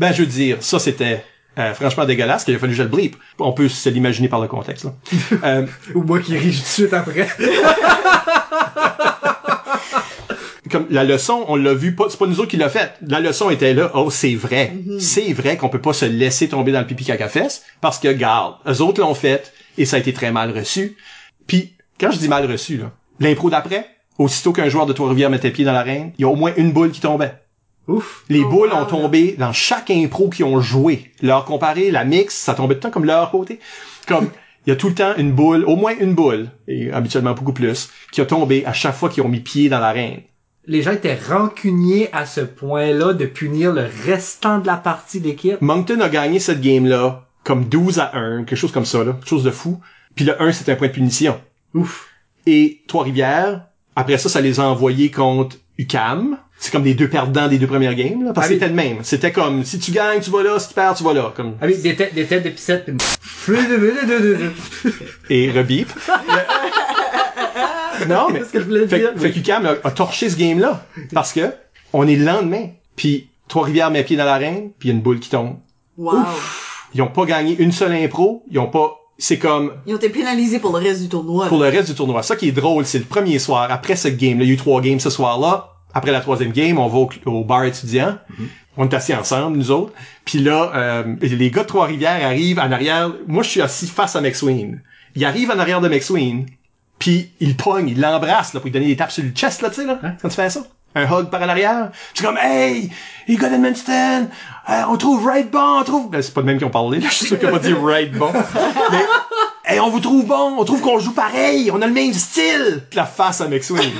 Ben, 0.00 0.12
je 0.12 0.22
veux 0.22 0.28
dire, 0.28 0.64
ça 0.64 0.80
c'était 0.80 1.24
euh, 1.58 1.74
franchement 1.74 2.04
dégueulasse 2.04 2.44
qu'il 2.44 2.54
a 2.54 2.58
fallu 2.58 2.72
que 2.72 2.78
je 2.78 2.82
le 2.82 2.88
bleep. 2.88 3.16
On 3.38 3.52
peut 3.52 3.68
se 3.68 3.88
l'imaginer 3.88 4.28
par 4.28 4.40
le 4.40 4.48
contexte. 4.48 4.84
Là. 4.84 4.94
Euh, 5.44 5.66
Ou 5.94 6.02
moi 6.02 6.20
qui 6.20 6.36
ris 6.36 6.52
tout 6.52 6.60
de 6.60 6.66
suite 6.66 6.92
après. 6.92 7.28
comme 10.70 10.86
la 10.90 11.04
leçon, 11.04 11.44
on 11.48 11.56
l'a 11.56 11.74
vu, 11.74 11.94
pas, 11.94 12.06
c'est 12.08 12.18
pas 12.18 12.26
nous 12.26 12.40
autres 12.40 12.50
qui 12.50 12.56
l'a 12.56 12.68
fait. 12.68 12.94
La 13.06 13.20
leçon 13.20 13.50
était 13.50 13.74
là. 13.74 13.90
Oh, 13.94 14.10
c'est 14.10 14.34
vrai. 14.34 14.72
C'est 14.98 15.32
vrai 15.32 15.56
qu'on 15.56 15.68
peut 15.68 15.80
pas 15.80 15.92
se 15.92 16.04
laisser 16.04 16.48
tomber 16.48 16.72
dans 16.72 16.80
le 16.80 16.86
pipi 16.86 17.04
caca 17.04 17.28
fesse 17.28 17.64
parce 17.80 17.98
que, 17.98 18.08
garde, 18.12 18.54
eux 18.66 18.80
autres 18.80 19.00
l'ont 19.00 19.14
fait 19.14 19.52
et 19.76 19.84
ça 19.84 19.96
a 19.96 19.98
été 19.98 20.12
très 20.12 20.32
mal 20.32 20.56
reçu. 20.56 20.96
Puis, 21.46 21.74
quand 21.98 22.10
je 22.10 22.18
dis 22.18 22.28
mal 22.28 22.50
reçu, 22.50 22.76
là, 22.78 22.92
l'impro 23.18 23.50
d'après, 23.50 23.88
aussitôt 24.18 24.52
qu'un 24.52 24.68
joueur 24.68 24.86
de 24.86 24.92
Trois-Rivières 24.92 25.30
mettait 25.30 25.50
pied 25.50 25.64
dans 25.64 25.72
l'arène, 25.72 26.12
il 26.18 26.22
y 26.22 26.24
a 26.24 26.28
au 26.28 26.36
moins 26.36 26.52
une 26.56 26.72
boule 26.72 26.90
qui 26.90 27.00
tombait. 27.00 27.34
Ouf. 27.88 28.24
Les 28.28 28.42
Oh, 28.44 28.48
boules 28.48 28.70
wow. 28.70 28.78
ont 28.80 28.84
tombé 28.86 29.34
dans 29.38 29.52
chaque 29.52 29.90
impro 29.90 30.28
qu'ils 30.28 30.44
ont 30.44 30.60
joué. 30.60 31.10
Leur 31.22 31.44
comparé, 31.44 31.90
la 31.90 32.04
mix, 32.04 32.34
ça 32.36 32.54
tombait 32.54 32.74
tout 32.74 32.78
le 32.78 32.82
temps 32.82 32.90
comme 32.90 33.04
leur 33.04 33.30
côté. 33.30 33.58
Comme, 34.06 34.30
il 34.66 34.70
y 34.70 34.72
a 34.72 34.76
tout 34.76 34.88
le 34.88 34.94
temps 34.94 35.14
une 35.16 35.32
boule, 35.32 35.64
au 35.64 35.76
moins 35.76 35.94
une 35.98 36.14
boule, 36.14 36.50
et 36.68 36.92
habituellement 36.92 37.32
beaucoup 37.34 37.52
plus, 37.52 37.90
qui 38.12 38.20
a 38.20 38.26
tombé 38.26 38.64
à 38.66 38.72
chaque 38.72 38.94
fois 38.94 39.08
qu'ils 39.08 39.22
ont 39.22 39.28
mis 39.28 39.40
pied 39.40 39.68
dans 39.68 39.80
l'arène. 39.80 40.20
Les 40.66 40.82
gens 40.82 40.92
étaient 40.92 41.18
rancuniers 41.18 42.10
à 42.12 42.26
ce 42.26 42.42
point-là 42.42 43.14
de 43.14 43.24
punir 43.26 43.72
le 43.72 43.86
restant 44.06 44.58
de 44.58 44.66
la 44.66 44.76
partie 44.76 45.18
d'équipe. 45.20 45.60
Moncton 45.60 46.00
a 46.00 46.08
gagné 46.08 46.38
cette 46.38 46.60
game-là 46.60 47.26
comme 47.44 47.64
12 47.64 47.98
à 47.98 48.14
1, 48.16 48.44
quelque 48.44 48.58
chose 48.58 48.70
comme 48.70 48.84
ça, 48.84 49.02
là, 49.02 49.12
quelque 49.14 49.28
chose 49.28 49.42
de 49.44 49.50
fou. 49.50 49.80
Puis 50.14 50.24
le 50.26 50.40
1, 50.40 50.52
c'était 50.52 50.72
un 50.72 50.76
point 50.76 50.88
de 50.88 50.92
punition. 50.92 51.40
Ouf. 51.74 52.08
Et 52.46 52.82
Trois-Rivières, 52.88 53.64
après 53.96 54.18
ça, 54.18 54.28
ça 54.28 54.40
les 54.40 54.60
a 54.60 54.64
envoyés 54.64 55.10
contre 55.10 55.56
UCAM. 55.78 56.38
C'est 56.62 56.70
comme 56.70 56.82
des 56.82 56.92
deux 56.92 57.08
perdants 57.08 57.48
des 57.48 57.58
deux 57.58 57.66
premières 57.66 57.94
games, 57.94 58.22
là, 58.22 58.32
parce 58.34 58.48
que 58.48 58.52
Ah 58.52 58.54
c'était 58.56 58.68
le 58.68 58.74
même. 58.74 58.98
C'était 59.02 59.32
comme, 59.32 59.64
si 59.64 59.78
tu 59.78 59.92
gagnes, 59.92 60.20
tu 60.20 60.30
vas 60.30 60.42
là, 60.42 60.58
si 60.58 60.68
tu 60.68 60.74
perds, 60.74 60.94
tu 60.94 61.02
vas 61.02 61.14
là. 61.14 61.32
Comme, 61.34 61.54
Avec 61.60 61.80
des 61.80 61.96
têtes, 61.96 62.12
des 62.14 62.26
têtes 62.26 62.44
de 62.44 62.50
piscette 62.50 62.90
et 65.30 65.50
rebip. 65.50 65.88
non, 68.08 68.28
mais 68.30 68.40
Qu'est-ce 68.40 68.52
que 68.52 68.60
je 68.60 68.64
voulais 68.66 68.86
fait, 68.86 68.98
dire? 68.98 69.12
fait 69.32 69.50
a, 69.50 69.74
a 69.84 69.90
torché 69.90 70.28
ce 70.28 70.36
game-là 70.36 70.84
parce 71.14 71.32
que 71.32 71.50
on 71.94 72.06
est 72.06 72.16
le 72.16 72.24
lendemain, 72.26 72.68
puis 72.94 73.28
Trois-Rivières 73.48 73.90
met 73.90 74.04
pied 74.04 74.16
dans 74.16 74.24
l'arène, 74.26 74.70
puis 74.78 74.88
il 74.88 74.92
y 74.92 74.94
a 74.94 74.96
une 74.96 75.02
boule 75.02 75.18
qui 75.18 75.30
tombe. 75.30 75.56
Wow. 75.96 76.18
Ils 76.94 77.02
ont 77.02 77.08
pas 77.08 77.24
gagné 77.24 77.56
une 77.58 77.72
seule 77.72 77.92
impro, 77.92 78.44
ils 78.50 78.58
ont 78.58 78.66
pas 78.68 78.96
c'est 79.18 79.38
comme 79.38 79.72
Ils 79.86 79.94
ont 79.94 79.98
été 79.98 80.08
pénalisés 80.08 80.60
pour 80.60 80.72
le 80.76 80.82
reste 80.82 81.02
du 81.02 81.08
tournoi. 81.08 81.46
pour 81.48 81.58
le 81.58 81.68
reste 81.68 81.88
du 81.88 81.94
tournoi. 81.94 82.22
Ça 82.22 82.36
qui 82.36 82.48
est 82.48 82.52
drôle, 82.52 82.86
c'est 82.86 82.98
le 82.98 83.04
premier 83.04 83.38
soir 83.38 83.68
après 83.70 83.96
ce 83.96 84.08
game. 84.08 84.38
Là, 84.38 84.44
il 84.44 84.48
y 84.48 84.50
a 84.50 84.54
eu 84.54 84.56
trois 84.56 84.80
games 84.80 85.00
ce 85.00 85.10
soir-là. 85.10 85.66
Après 85.94 86.12
la 86.12 86.20
troisième 86.20 86.52
game, 86.52 86.78
on 86.78 86.86
va 86.86 86.98
au, 86.98 87.10
au 87.26 87.44
bar 87.44 87.64
étudiant. 87.64 88.18
On 88.76 88.88
est 88.88 88.94
assis 88.94 89.14
ensemble, 89.14 89.56
nous 89.56 89.70
autres. 89.70 89.92
Puis 90.24 90.38
là, 90.38 90.72
euh, 90.74 91.16
les 91.20 91.50
gars 91.50 91.62
de 91.62 91.68
Trois-Rivières 91.68 92.24
arrivent 92.24 92.60
en 92.60 92.70
arrière. 92.70 93.10
Moi, 93.26 93.42
je 93.42 93.50
suis 93.50 93.62
assis 93.62 93.86
face 93.86 94.16
à 94.16 94.20
McSween. 94.20 94.80
Il 95.16 95.24
arrive 95.24 95.50
en 95.50 95.58
arrière 95.58 95.80
de 95.80 95.88
McSween, 95.88 96.46
puis 96.98 97.32
il 97.40 97.56
pogne, 97.56 97.88
il 97.88 98.00
l'embrasse 98.00 98.54
là, 98.54 98.60
pour 98.60 98.66
lui 98.66 98.72
donner 98.72 98.86
des 98.86 98.96
tapes 98.96 99.10
sur 99.10 99.24
le 99.24 99.30
chest, 99.30 99.62
là, 99.62 99.70
tu 99.70 99.76
sais, 99.76 99.86
là, 99.86 99.98
quand 100.22 100.28
tu 100.28 100.36
fais 100.36 100.50
ça. 100.50 100.60
Un 100.94 101.04
hug 101.04 101.30
par 101.30 101.40
en 101.42 101.48
arrière. 101.48 101.90
Je 102.14 102.18
suis 102.18 102.26
comme, 102.26 102.38
hey, 102.38 102.90
les 103.28 103.36
gars 103.36 103.48
d'Edmundston, 103.48 104.28
euh, 104.68 104.82
on 104.88 104.96
trouve 104.96 105.24
right 105.24 105.50
bon, 105.50 105.80
on 105.80 105.84
trouve... 105.84 106.10
Ben, 106.10 106.20
c'est 106.20 106.34
pas 106.34 106.40
le 106.40 106.46
même 106.46 106.58
qui 106.58 106.64
ont 106.64 106.70
parlé, 106.70 106.98
là, 106.98 107.08
je 107.08 107.14
suis 107.14 107.26
sûr 107.26 107.38
qu'il 107.38 107.48
a 107.48 107.52
pas 107.52 107.58
dit 107.58 107.72
right 107.72 108.12
bon. 108.12 108.32
Mais, 108.90 109.04
hey, 109.70 109.80
on 109.80 109.88
vous 109.88 110.00
trouve 110.00 110.26
bon, 110.26 110.56
on 110.58 110.64
trouve 110.64 110.80
qu'on 110.80 110.98
joue 110.98 111.12
pareil, 111.12 111.70
on 111.70 111.80
a 111.80 111.86
le 111.86 111.92
même 111.92 112.12
style. 112.12 112.82
La 112.92 113.04
face 113.04 113.40
à 113.40 113.48
McSween. 113.48 113.92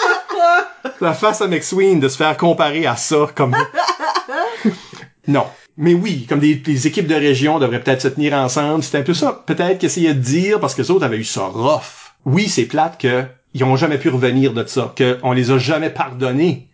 la 1.00 1.12
face 1.12 1.42
à 1.42 1.46
McSween 1.46 2.00
de 2.00 2.08
se 2.08 2.16
faire 2.16 2.36
comparer 2.36 2.86
à 2.86 2.96
ça 2.96 3.28
comme... 3.34 3.54
non. 5.28 5.44
Mais 5.76 5.94
oui, 5.94 6.26
comme 6.28 6.40
des, 6.40 6.54
des 6.54 6.86
équipes 6.86 7.06
de 7.06 7.14
région 7.14 7.58
devraient 7.58 7.80
peut-être 7.80 8.02
se 8.02 8.08
tenir 8.08 8.34
ensemble. 8.34 8.82
C'était 8.82 8.98
un 8.98 9.02
peu 9.02 9.14
ça, 9.14 9.42
peut-être 9.46 9.78
qu'essayer 9.78 10.14
de 10.14 10.20
dire, 10.20 10.60
parce 10.60 10.74
que 10.74 10.82
les 10.82 10.90
autres 10.90 11.04
avaient 11.04 11.18
eu 11.18 11.24
ça 11.24 11.44
rough. 11.44 12.12
Oui, 12.24 12.48
c'est 12.48 12.66
plate 12.66 13.00
que 13.00 13.24
ils 13.54 13.64
ont 13.64 13.76
jamais 13.76 13.98
pu 13.98 14.08
revenir 14.08 14.54
de 14.54 14.64
ça, 14.66 14.92
que 14.96 15.18
on 15.22 15.32
les 15.32 15.50
a 15.50 15.58
jamais 15.58 15.90
pardonné 15.90 16.70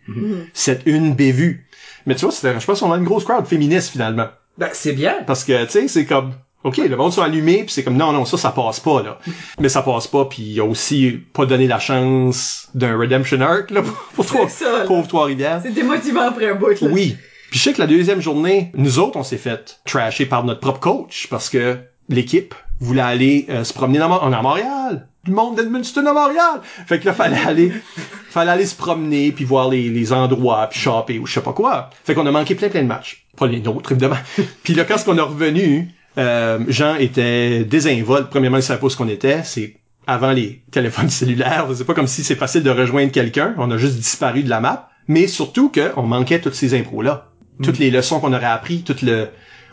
cette 0.53 0.83
une 0.85 1.13
bévue. 1.13 1.67
Mais 2.05 2.15
tu 2.15 2.21
vois, 2.21 2.33
c'était, 2.33 2.59
je 2.59 2.65
pense 2.65 2.79
qu'on 2.79 2.91
a 2.91 2.97
une 2.97 3.03
grosse 3.03 3.25
crowd 3.25 3.45
féministe 3.45 3.89
finalement. 3.89 4.27
Ben, 4.57 4.69
c'est 4.73 4.93
bien. 4.93 5.17
Parce 5.25 5.43
que, 5.43 5.65
tu 5.65 5.71
sais, 5.71 5.87
c'est 5.87 6.05
comme, 6.05 6.33
OK, 6.63 6.77
le 6.77 6.95
monde 6.97 7.13
sont 7.13 7.21
allumés, 7.21 7.63
puis 7.63 7.69
c'est 7.71 7.83
comme 7.83 7.95
non, 7.95 8.11
non, 8.11 8.25
ça, 8.25 8.37
ça 8.37 8.51
passe 8.51 8.79
pas, 8.81 9.01
là. 9.01 9.17
Mais 9.59 9.69
ça 9.69 9.81
passe 9.81 10.07
pas, 10.07 10.25
puis 10.25 10.41
il 10.43 10.59
a 10.59 10.65
aussi 10.65 11.19
pas 11.33 11.45
donné 11.45 11.67
la 11.67 11.79
chance 11.79 12.67
d'un 12.75 12.97
redemption 12.97 13.39
arc, 13.41 13.71
là, 13.71 13.81
pour, 14.15 14.25
Trois- 14.25 14.49
ça, 14.49 14.79
là. 14.79 14.85
pauvre 14.85 15.07
Trois-Rivières. 15.07 15.61
C'est 15.63 15.71
démotivant 15.73 16.27
après 16.27 16.49
un 16.49 16.55
bout, 16.55 16.81
là. 16.81 16.87
Oui. 16.91 17.15
Puis 17.49 17.59
je 17.59 17.63
sais 17.63 17.73
que 17.73 17.79
la 17.79 17.87
deuxième 17.87 18.21
journée, 18.21 18.71
nous 18.75 18.99
autres, 18.99 19.17
on 19.17 19.23
s'est 19.23 19.37
fait 19.37 19.79
trasher 19.85 20.25
par 20.25 20.43
notre 20.43 20.59
propre 20.59 20.79
coach 20.79 21.27
parce 21.29 21.49
que 21.49 21.77
l'équipe 22.09 22.53
voulait 22.79 23.01
aller 23.01 23.45
euh, 23.49 23.63
se 23.63 23.73
promener 23.73 23.99
dans, 23.99 24.11
en 24.11 24.31
à 24.33 24.41
Montréal. 24.41 25.07
Le 25.27 25.33
monde 25.33 25.55
d'Edmundston 25.55 26.05
à 26.05 26.13
Montréal. 26.13 26.61
Fait 26.87 26.99
que 26.99 27.05
là, 27.05 27.13
fallait 27.13 27.39
aller, 27.45 27.71
fallait 28.29 28.51
aller 28.51 28.65
se 28.65 28.75
promener 28.75 29.31
puis 29.31 29.45
voir 29.45 29.69
les, 29.69 29.89
les 29.89 30.13
endroits 30.13 30.67
puis 30.67 30.79
shopper 30.79 31.19
ou 31.19 31.25
je 31.25 31.33
sais 31.33 31.41
pas 31.41 31.53
quoi. 31.53 31.89
Fait 32.03 32.13
qu'on 32.13 32.25
a 32.27 32.31
manqué 32.31 32.53
plein 32.55 32.69
plein 32.69 32.83
de 32.83 32.87
matchs. 32.87 33.25
Pas 33.35 33.47
les 33.47 33.59
nôtres, 33.61 33.91
évidemment. 33.93 34.17
puis 34.63 34.73
là, 34.75 34.83
quand 34.85 34.97
on 35.07 35.17
est 35.17 35.21
revenu, 35.21 35.89
euh, 36.17 36.59
Jean 36.67 36.95
était 36.95 37.63
désinvolte. 37.63 38.29
Premièrement, 38.29 38.57
il 38.57 38.63
savait 38.63 38.79
pas 38.79 38.89
ce 38.89 38.97
qu'on 38.97 39.07
était. 39.07 39.43
C'est 39.43 39.77
avant 40.07 40.31
les 40.31 40.61
téléphones 40.71 41.09
cellulaires. 41.09 41.67
C'est 41.75 41.85
pas 41.85 41.93
comme 41.93 42.07
si 42.07 42.23
c'est 42.23 42.35
facile 42.35 42.63
de 42.63 42.69
rejoindre 42.69 43.11
quelqu'un. 43.11 43.53
On 43.57 43.69
a 43.71 43.77
juste 43.77 43.95
disparu 43.95 44.43
de 44.43 44.49
la 44.49 44.59
map. 44.59 44.89
Mais 45.07 45.27
surtout 45.27 45.71
qu'on 45.71 46.03
manquait 46.03 46.39
toutes 46.39 46.53
ces 46.53 46.77
impros-là. 46.77 47.27
Toutes 47.63 47.79
les 47.79 47.91
leçons 47.91 48.19
qu'on 48.19 48.33
aurait 48.33 48.45
appris, 48.45 48.83
tout 48.83 48.95
le... 49.01 49.27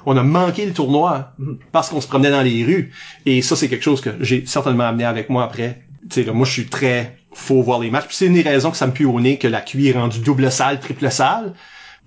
On 0.07 0.17
a 0.17 0.23
manqué 0.23 0.67
le 0.67 0.73
tournoi 0.73 1.33
parce 1.73 1.89
qu'on 1.89 2.01
se 2.01 2.09
promenait 2.09 2.31
dans 2.31 2.43
les 2.43 2.65
rues. 2.65 2.93
Et 3.27 3.43
ça, 3.43 3.55
c'est 3.55 3.69
quelque 3.69 3.83
chose 3.83 4.01
que 4.01 4.11
j'ai 4.21 4.45
certainement 4.47 4.85
amené 4.85 5.05
avec 5.05 5.31
moi 5.31 5.45
après. 5.45 5.83
Tu 6.09 6.25
sais, 6.25 6.33
moi, 6.33 6.47
je 6.47 6.53
suis 6.53 6.67
très 6.67 7.17
faux 7.33 7.63
voir 7.63 7.81
les 7.81 7.91
matchs. 7.91 8.07
Puis 8.07 8.17
c'est 8.17 8.27
une 8.27 8.35
des 8.35 8.43
raisons 8.43 8.71
que 8.71 8.77
ça 8.77 8.87
me 8.87 8.93
pue 8.93 9.05
au 9.05 9.21
nez 9.21 9.37
que 9.39 9.49
la 9.49 9.61
QI 9.61 9.89
est 9.89 9.93
rendue 9.93 10.21
double 10.21 10.51
salle, 10.51 10.81
triple 10.81 11.11
salle. 11.11 11.55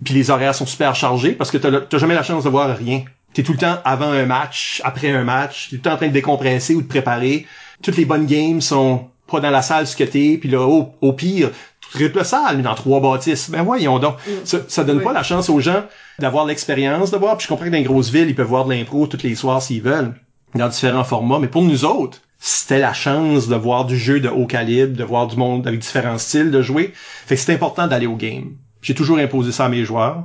Puis 0.03 0.13
les 0.13 0.31
horaires 0.31 0.55
sont 0.55 0.65
super 0.65 0.95
chargés 0.95 1.33
parce 1.33 1.51
que 1.51 1.57
t'as 1.57 1.97
jamais 1.97 2.15
la 2.15 2.23
chance 2.23 2.43
de 2.45 2.49
voir 2.49 2.75
rien. 2.75 3.03
T'es 3.33 3.43
tout 3.43 3.51
le 3.53 3.57
temps 3.59 3.77
avant 3.85 4.11
un 4.11 4.25
match, 4.25 4.81
après 4.83 5.11
un 5.11 5.23
match, 5.23 5.69
t'es 5.69 5.75
tout 5.77 5.81
le 5.83 5.89
temps 5.89 5.93
en 5.93 5.97
train 5.97 6.07
de 6.07 6.13
décompresser 6.13 6.75
ou 6.75 6.81
de 6.81 6.87
préparer. 6.87 7.45
Toutes 7.83 7.97
les 7.97 8.05
bonnes 8.05 8.25
games 8.25 8.59
sont 8.61 9.07
pas 9.27 9.39
dans 9.39 9.51
la 9.51 9.61
salle 9.61 9.85
ce 9.87 9.95
que 9.95 10.03
t'es, 10.03 10.37
puis 10.39 10.49
là, 10.49 10.61
au, 10.61 10.91
au 11.01 11.13
pire, 11.13 11.51
triple 11.93 12.25
salle, 12.25 12.57
mais 12.57 12.63
dans 12.63 12.73
trois 12.75 12.99
bâtisses. 12.99 13.49
Ben 13.51 13.61
voyons 13.63 13.99
donc. 13.99 14.15
Ça, 14.43 14.59
ça 14.67 14.83
donne 14.83 14.97
Oui. 14.97 15.03
pas 15.03 15.13
la 15.13 15.23
chance 15.23 15.49
aux 15.49 15.59
gens 15.59 15.83
d'avoir 16.17 16.45
l'expérience 16.45 17.11
de 17.11 17.17
voir. 17.17 17.37
Puis 17.37 17.43
je 17.45 17.49
comprends 17.49 17.65
que 17.65 17.69
dans 17.71 17.77
les 17.77 17.83
grosses 17.83 18.09
villes, 18.09 18.29
ils 18.29 18.35
peuvent 18.35 18.47
voir 18.47 18.65
de 18.65 18.73
l'impro 18.73 19.05
tous 19.07 19.21
les 19.23 19.35
soirs 19.35 19.61
s'ils 19.61 19.81
veulent, 19.83 20.13
dans 20.55 20.67
différents 20.67 21.03
formats. 21.03 21.39
Mais 21.39 21.47
pour 21.47 21.61
nous 21.61 21.85
autres, 21.85 22.19
c'était 22.39 22.79
la 22.79 22.93
chance 22.93 23.47
de 23.47 23.55
voir 23.55 23.85
du 23.85 23.97
jeu 23.97 24.19
de 24.19 24.29
haut 24.29 24.45
calibre, 24.47 24.97
de 24.97 25.03
voir 25.03 25.27
du 25.27 25.35
monde 25.37 25.67
avec 25.67 25.79
différents 25.79 26.17
styles 26.17 26.49
de 26.51 26.61
jouer. 26.61 26.91
Fait 26.95 27.35
que 27.35 27.41
c'est 27.41 27.53
important 27.53 27.85
d'aller 27.85 28.07
au 28.07 28.15
game. 28.15 28.55
J'ai 28.81 28.95
toujours 28.95 29.17
imposé 29.19 29.51
ça 29.51 29.65
à 29.65 29.69
mes 29.69 29.83
joueurs 29.85 30.23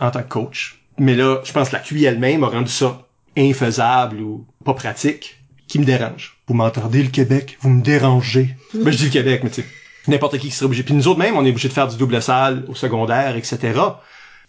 en 0.00 0.10
tant 0.10 0.22
que 0.22 0.28
coach. 0.28 0.80
Mais 0.98 1.14
là, 1.14 1.40
je 1.44 1.52
pense 1.52 1.68
que 1.68 1.76
la 1.76 1.80
QI 1.80 2.04
elle-même 2.04 2.44
a 2.44 2.48
rendu 2.48 2.70
ça 2.70 3.02
infaisable 3.36 4.20
ou 4.20 4.46
pas 4.64 4.74
pratique, 4.74 5.38
qui 5.68 5.78
me 5.78 5.84
dérange. 5.84 6.38
Vous 6.48 6.54
m'entendez 6.54 7.02
le 7.02 7.10
Québec? 7.10 7.58
Vous 7.60 7.68
me 7.68 7.82
dérangez. 7.82 8.56
Ben, 8.74 8.90
je 8.90 8.96
dis 8.96 9.04
le 9.04 9.10
Québec, 9.10 9.42
mais 9.44 9.50
tu 9.50 9.62
sais, 9.62 9.68
n'importe 10.08 10.38
qui 10.38 10.48
qui 10.48 10.54
serait 10.54 10.66
obligé. 10.66 10.82
Puis 10.82 10.94
nous 10.94 11.06
autres 11.08 11.18
même, 11.18 11.36
on 11.36 11.44
est 11.44 11.50
obligé 11.50 11.68
de 11.68 11.74
faire 11.74 11.88
du 11.88 11.96
double 11.96 12.20
salle 12.22 12.64
au 12.68 12.74
secondaire, 12.74 13.36
etc. 13.36 13.78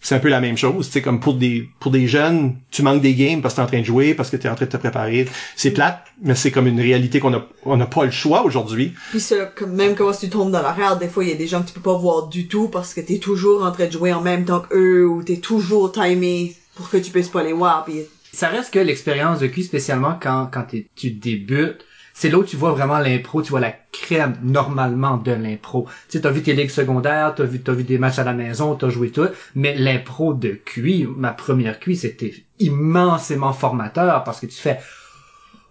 C'est 0.02 0.14
un 0.14 0.18
peu 0.18 0.28
la 0.30 0.40
même 0.40 0.56
chose, 0.56 0.86
tu 0.86 0.92
sais, 0.94 1.02
comme 1.02 1.20
pour 1.20 1.34
des 1.34 1.68
pour 1.78 1.90
des 1.90 2.08
jeunes, 2.08 2.56
tu 2.70 2.82
manques 2.82 3.02
des 3.02 3.14
games 3.14 3.42
parce 3.42 3.52
que 3.54 3.56
t'es 3.60 3.62
en 3.64 3.66
train 3.66 3.80
de 3.80 3.84
jouer, 3.84 4.14
parce 4.14 4.30
que 4.30 4.36
t'es 4.36 4.48
en 4.48 4.54
train 4.54 4.64
de 4.64 4.70
te 4.70 4.76
préparer. 4.78 5.28
C'est 5.56 5.72
plate, 5.72 6.02
mais 6.22 6.34
c'est 6.34 6.50
comme 6.50 6.66
une 6.66 6.80
réalité 6.80 7.20
qu'on 7.20 7.34
a 7.34 7.46
on 7.64 7.76
n'a 7.76 7.86
pas 7.86 8.06
le 8.06 8.10
choix 8.10 8.42
aujourd'hui. 8.44 8.94
Puis 9.10 9.20
ça, 9.20 9.44
comme, 9.54 9.72
même 9.74 9.94
quand 9.94 10.10
tu 10.12 10.30
tombes 10.30 10.50
dans 10.50 10.62
l'horaire, 10.62 10.98
des 10.98 11.08
fois, 11.08 11.22
il 11.24 11.30
y 11.30 11.32
a 11.34 11.36
des 11.36 11.46
gens 11.46 11.60
que 11.62 11.68
tu 11.68 11.74
peux 11.74 11.82
pas 11.82 11.98
voir 11.98 12.28
du 12.28 12.48
tout 12.48 12.68
parce 12.68 12.94
que 12.94 13.02
t'es 13.02 13.18
toujours 13.18 13.62
en 13.62 13.72
train 13.72 13.86
de 13.86 13.92
jouer 13.92 14.12
en 14.14 14.22
même 14.22 14.46
temps 14.46 14.60
qu'eux 14.60 15.06
ou 15.06 15.22
t'es 15.22 15.36
toujours 15.36 15.92
timé 15.92 16.56
pour 16.76 16.88
que 16.88 16.96
tu 16.96 17.10
puisses 17.10 17.28
pas 17.28 17.42
les 17.42 17.52
voir. 17.52 17.84
Puis 17.84 17.96
Ça 18.32 18.48
reste 18.48 18.72
que 18.72 18.78
l'expérience 18.78 19.38
de 19.40 19.48
Q, 19.48 19.62
spécialement 19.64 20.18
quand, 20.22 20.48
quand 20.50 20.62
t'es- 20.62 20.86
tu 20.96 21.10
débutes, 21.10 21.84
c'est 22.20 22.28
là 22.28 22.36
où 22.36 22.44
tu 22.44 22.58
vois 22.58 22.72
vraiment 22.72 22.98
l'impro, 22.98 23.40
tu 23.40 23.48
vois 23.48 23.60
la 23.60 23.72
crème 23.92 24.36
normalement 24.42 25.16
de 25.16 25.32
l'impro. 25.32 25.86
Tu 26.10 26.18
sais, 26.18 26.20
t'as 26.20 26.30
vu 26.30 26.42
tes 26.42 26.52
ligues 26.52 26.68
secondaires, 26.68 27.32
t'as 27.34 27.44
vu, 27.44 27.62
t'as 27.62 27.72
vu 27.72 27.82
des 27.82 27.96
matchs 27.96 28.18
à 28.18 28.24
la 28.24 28.34
maison, 28.34 28.74
t'as 28.74 28.90
joué 28.90 29.08
tout, 29.10 29.26
mais 29.54 29.74
l'impro 29.74 30.34
de 30.34 30.50
QI, 30.50 31.06
ma 31.16 31.30
première 31.30 31.80
QI, 31.80 31.96
c'était 31.96 32.34
immensément 32.58 33.54
formateur 33.54 34.22
parce 34.22 34.38
que 34.38 34.44
tu 34.44 34.56
fais, 34.56 34.76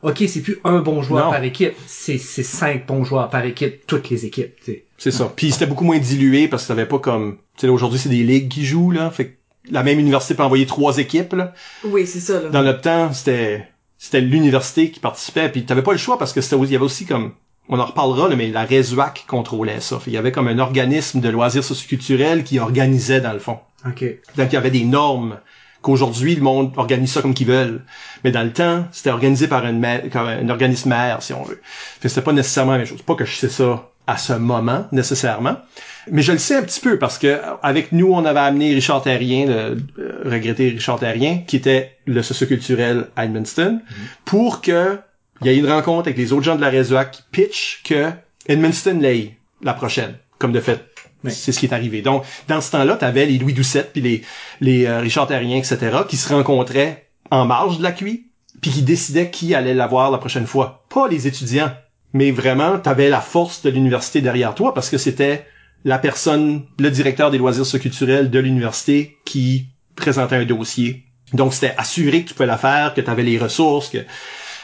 ok, 0.01 0.23
c'est 0.27 0.41
plus 0.41 0.57
un 0.63 0.79
bon 0.79 1.03
joueur 1.03 1.25
Non. 1.25 1.31
par 1.31 1.43
équipe, 1.43 1.75
c'est, 1.85 2.17
c'est 2.17 2.41
cinq 2.41 2.87
bons 2.87 3.03
joueurs 3.03 3.29
par 3.29 3.45
équipe, 3.45 3.85
toutes 3.85 4.09
les 4.09 4.25
équipes, 4.25 4.55
tu 4.57 4.63
sais. 4.71 4.85
C'est 4.97 5.11
ça. 5.11 5.31
Puis 5.35 5.51
c'était 5.51 5.67
beaucoup 5.67 5.85
moins 5.85 5.99
dilué 5.99 6.47
parce 6.47 6.63
que 6.63 6.69
t'avais 6.69 6.87
pas 6.87 6.97
comme 6.97 7.35
tu 7.57 7.61
sais 7.61 7.67
là, 7.67 7.73
aujourd'hui 7.73 7.99
c'est 7.99 8.09
des 8.09 8.23
ligues 8.23 8.49
qui 8.49 8.65
jouent 8.65 8.89
là, 8.89 9.11
fait 9.11 9.25
que 9.27 9.35
la 9.69 9.83
même 9.83 9.99
université 9.99 10.33
peut 10.33 10.41
envoyer 10.41 10.65
trois 10.65 10.97
équipes 10.97 11.33
là. 11.33 11.53
oui, 11.83 12.07
c'est 12.07 12.19
ça, 12.19 12.41
là. 12.41 12.49
Dans 12.49 12.63
notre 12.63 12.81
temps, 12.81 13.13
c'était 13.13 13.67
c'était 13.99 14.21
l'université 14.21 14.89
qui 14.89 14.99
participait 14.99 15.49
puis 15.49 15.63
t'avais 15.65 15.83
pas 15.83 15.91
le 15.91 15.99
choix 15.99 16.17
parce 16.17 16.33
que 16.33 16.41
c'était 16.41 16.55
aussi- 16.55 16.71
il 16.71 16.73
y 16.73 16.75
avait 16.77 16.85
aussi 16.85 17.05
comme 17.05 17.33
on 17.71 17.77
en 17.79 17.85
reparlera 17.85 18.27
là, 18.29 18.35
mais 18.35 18.47
la 18.47 18.63
Résuac 18.63 19.25
contrôlait 19.27 19.79
ça. 19.79 19.99
Fait, 19.99 20.09
Il 20.09 20.13
y 20.15 20.17
avait 20.17 20.31
comme 20.31 20.47
un 20.47 20.57
organisme 20.57 21.19
de 21.21 21.29
loisirs 21.29 21.63
socioculturels 21.63 22.43
qui 22.43 22.57
organisait 22.57 23.21
dans 23.21 23.33
le 23.33 23.37
fond. 23.37 23.59
Donc 24.37 24.47
il 24.51 24.53
y 24.53 24.57
avait 24.57 24.71
des 24.71 24.85
normes 24.85 25.37
qu'aujourd'hui 25.83 26.33
le 26.35 26.41
monde 26.41 26.73
organise 26.77 27.11
ça 27.11 27.21
comme 27.21 27.35
qu'ils 27.35 27.47
veulent. 27.47 27.85
Mais 28.23 28.31
dans 28.31 28.41
le 28.43 28.51
temps, 28.51 28.85
c'était 28.91 29.11
organisé 29.11 29.47
par 29.47 29.65
une 29.65 29.85
comme 30.11 30.27
un 30.27 30.49
organisme 30.49 30.89
mère, 30.89 31.21
si 31.21 31.33
on 31.33 31.43
veut. 31.43 31.61
Fait 31.63 32.09
c'était 32.09 32.21
pas 32.21 32.33
nécessairement 32.33 32.71
la 32.71 32.79
même 32.79 32.87
chose. 32.87 33.03
Pas 33.03 33.15
que 33.15 33.25
je 33.25 33.35
sais 33.35 33.49
ça 33.49 33.89
à 34.09 34.17
ce 34.17 34.33
moment, 34.33 34.87
nécessairement. 34.91 35.57
Mais 36.11 36.23
je 36.23 36.31
le 36.31 36.39
sais 36.39 36.55
un 36.55 36.63
petit 36.63 36.79
peu 36.79 36.97
parce 36.97 37.19
que 37.19 37.39
avec 37.61 37.91
nous, 37.91 38.11
on 38.11 38.25
avait 38.25 38.39
amené 38.39 38.73
Richard 38.73 39.03
Terrien, 39.03 39.45
le 39.45 39.77
euh, 39.99 40.21
regretté 40.25 40.69
Richard 40.69 40.99
Terrien, 40.99 41.43
qui 41.45 41.57
était 41.57 41.91
le 42.07 42.23
socioculturel 42.23 43.05
à 43.15 43.25
Edmundston, 43.25 43.81
pour 44.25 44.61
que 44.61 44.97
il 45.41 45.47
y 45.47 45.51
ait 45.51 45.57
une 45.57 45.69
rencontre 45.71 46.07
avec 46.07 46.17
les 46.17 46.33
autres 46.33 46.43
gens 46.43 46.55
de 46.55 46.61
la 46.61 46.69
Résuac 46.69 47.11
qui 47.11 47.21
pitch 47.31 47.81
que 47.85 48.09
Edmundston 48.47 48.97
l'ait 48.99 49.37
la 49.61 49.73
prochaine. 49.75 50.15
Comme 50.39 50.53
de 50.53 50.59
fait, 50.59 50.83
Oui. 51.23 51.31
c'est 51.31 51.51
ce 51.51 51.59
qui 51.59 51.67
est 51.67 51.73
arrivé. 51.73 52.01
Donc, 52.01 52.23
dans 52.47 52.61
ce 52.61 52.71
temps-là, 52.71 52.95
t'avais 52.95 53.27
les 53.27 53.37
Louis 53.37 53.53
Doucette 53.53 53.91
puis 53.93 54.01
les, 54.01 54.21
les 54.59 54.85
euh, 54.87 55.01
Richard 55.01 55.27
Terrien, 55.27 55.57
etc., 55.57 55.77
qui 56.07 56.17
se 56.17 56.33
rencontraient 56.33 57.05
en 57.29 57.45
marge 57.45 57.77
de 57.77 57.83
la 57.83 57.91
QI, 57.91 58.25
puis 58.59 58.71
qui 58.71 58.81
décidaient 58.81 59.29
qui 59.29 59.53
allait 59.53 59.75
l'avoir 59.75 60.09
la 60.09 60.17
prochaine 60.17 60.47
fois. 60.47 60.83
Pas 60.89 61.07
les 61.07 61.27
étudiants, 61.27 61.71
mais 62.13 62.31
vraiment, 62.31 62.79
t'avais 62.79 63.09
la 63.09 63.21
force 63.21 63.61
de 63.61 63.69
l'université 63.69 64.21
derrière 64.21 64.55
toi 64.55 64.73
parce 64.73 64.89
que 64.89 64.97
c'était 64.97 65.45
la 65.85 65.97
personne, 65.97 66.63
le 66.79 66.89
directeur 66.91 67.31
des 67.31 67.37
loisirs 67.37 67.65
socioculturels 67.65 68.29
de 68.29 68.39
l'université 68.39 69.17
qui 69.25 69.67
présentait 69.95 70.35
un 70.35 70.45
dossier. 70.45 71.03
Donc, 71.33 71.53
c'était 71.53 71.73
assuré 71.77 72.23
que 72.23 72.29
tu 72.29 72.33
pouvais 72.33 72.47
la 72.47 72.57
faire, 72.57 72.93
que 72.93 73.01
tu 73.01 73.09
avais 73.09 73.23
les 73.23 73.37
ressources, 73.37 73.89
que... 73.89 73.99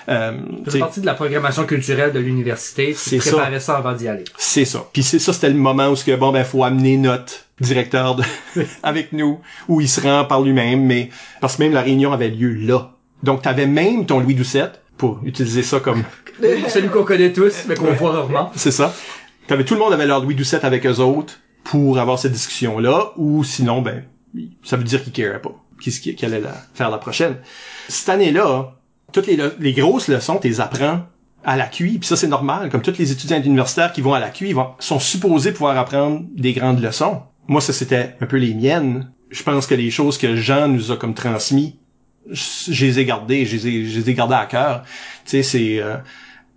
Euh, 0.07 0.37
fait 0.69 0.77
partie 0.79 1.01
de 1.01 1.05
la 1.07 1.15
programmation 1.15 1.65
culturelle 1.65 2.11
de 2.11 2.19
l'université, 2.19 2.93
C'est 2.95 3.17
tu 3.17 3.21
ça. 3.23 3.31
préparais 3.37 3.59
ça 3.59 3.77
avant 3.77 3.93
d'y 3.93 4.07
aller. 4.07 4.23
c'est 4.37 4.65
ça. 4.65 4.85
Puis 4.93 5.01
c'est 5.01 5.17
ça, 5.17 5.33
c'était 5.33 5.49
le 5.49 5.55
moment 5.55 5.87
où 5.89 5.95
ce 5.95 6.03
que 6.05 6.15
bon 6.15 6.31
ben 6.31 6.43
faut 6.43 6.63
amener 6.63 6.95
notre 6.97 7.33
directeur 7.59 8.15
de- 8.15 8.23
avec 8.83 9.13
nous, 9.13 9.39
où 9.67 9.81
il 9.81 9.89
se 9.89 10.01
rend 10.01 10.25
par 10.25 10.41
lui-même, 10.41 10.83
mais 10.85 11.09
parce 11.41 11.55
que 11.55 11.63
même 11.63 11.73
la 11.73 11.81
réunion 11.81 12.11
avait 12.13 12.29
lieu 12.29 12.53
là. 12.53 12.91
Donc 13.23 13.41
t'avais 13.41 13.65
même 13.65 14.05
ton 14.05 14.19
Louis 14.19 14.35
Doucette 14.35 14.79
pour 14.97 15.19
utiliser 15.23 15.63
ça 15.63 15.79
comme 15.79 16.03
Celui 16.69 16.89
qu'on 16.89 17.03
connaît 17.03 17.31
tous, 17.33 17.65
mais 17.67 17.75
qu'on 17.75 17.91
voit 17.93 18.11
rarement. 18.11 18.51
c'est 18.55 18.71
ça. 18.71 18.93
T'avais 19.47 19.63
tout 19.65 19.73
le 19.75 19.79
monde 19.79 19.93
avait 19.93 20.05
leur 20.07 20.21
Louis 20.23 20.35
Doucette 20.35 20.63
avec 20.65 20.85
eux 20.85 20.99
autres 20.99 21.39
pour 21.63 21.99
avoir 21.99 22.17
cette 22.19 22.31
discussion 22.31 22.79
là, 22.79 23.11
ou 23.17 23.43
sinon 23.43 23.81
ben 23.81 24.03
ça 24.63 24.75
veut 24.77 24.83
dire 24.83 25.03
qu'ils 25.03 25.13
carait 25.13 25.41
pas, 25.41 25.51
qu'est-ce 25.81 25.99
qu'il 26.01 26.15
qu'il 26.15 26.27
allait 26.27 26.41
la- 26.41 26.61
faire 26.73 26.89
la 26.89 26.97
prochaine. 26.97 27.37
Cette 27.87 28.09
année-là, 28.09 28.73
toutes 29.13 29.27
les, 29.27 29.35
le- 29.37 29.55
les 29.59 29.73
grosses 29.73 30.07
leçons, 30.07 30.37
tu 30.41 30.47
les 30.49 30.59
apprends 30.61 31.01
à 31.43 31.55
la 31.55 31.67
QI, 31.67 31.99
puis 31.99 32.07
ça 32.07 32.15
c'est 32.17 32.27
normal, 32.27 32.69
comme 32.69 32.81
tous 32.81 32.97
les 32.97 33.11
étudiants 33.11 33.41
universitaires 33.41 33.93
qui 33.93 34.01
vont 34.01 34.13
à 34.13 34.19
la 34.19 34.29
QI 34.29 34.53
vont, 34.53 34.69
sont 34.79 34.99
supposés 34.99 35.51
pouvoir 35.51 35.77
apprendre 35.77 36.21
des 36.35 36.53
grandes 36.53 36.81
leçons. 36.81 37.21
Moi 37.47 37.61
ça 37.61 37.71
c'était 37.71 38.15
un 38.19 38.25
peu 38.25 38.37
les 38.37 38.53
miennes. 38.55 39.11
Je 39.29 39.43
pense 39.43 39.67
que 39.67 39.75
les 39.75 39.91
choses 39.91 40.17
que 40.17 40.35
Jean 40.35 40.67
nous 40.67 40.91
a 40.91 40.97
comme 40.97 41.13
transmis, 41.13 41.79
je, 42.29 42.85
les 42.85 42.99
ai 42.99 43.05
gardées, 43.05 43.45
je 43.45 43.55
les 43.55 43.67
ai, 43.67 43.85
je 43.85 44.11
gardées 44.11 44.35
à 44.35 44.45
cœur. 44.45 44.83
Tu 45.25 45.31
sais 45.31 45.43
c'est 45.43 45.79
euh, 45.79 45.97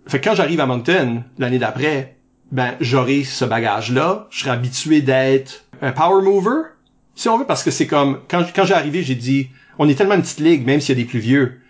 fait 0.07 0.19
que 0.19 0.29
quand 0.29 0.35
j'arrive 0.35 0.59
à 0.59 0.65
Moncton 0.65 1.23
l'année 1.37 1.59
d'après, 1.59 2.15
ben 2.51 2.75
j'aurai 2.79 3.23
ce 3.23 3.45
bagage-là, 3.45 4.27
je 4.31 4.39
serai 4.39 4.51
habitué 4.51 5.01
d'être 5.01 5.65
un 5.81 5.91
power 5.91 6.23
mover, 6.23 6.69
si 7.15 7.29
on 7.29 7.37
veut, 7.37 7.45
parce 7.45 7.63
que 7.63 7.71
c'est 7.71 7.87
comme 7.87 8.21
quand 8.27 8.43
quand 8.55 8.65
j'ai 8.65 8.73
arrivé, 8.73 9.03
j'ai 9.03 9.15
dit 9.15 9.49
on 9.77 9.87
est 9.87 9.95
tellement 9.95 10.15
une 10.15 10.21
petite 10.21 10.39
ligue, 10.39 10.65
même 10.65 10.81
s'il 10.81 10.97
y 10.97 11.01
a 11.01 11.03
des 11.03 11.09
plus 11.09 11.19
vieux. 11.19 11.61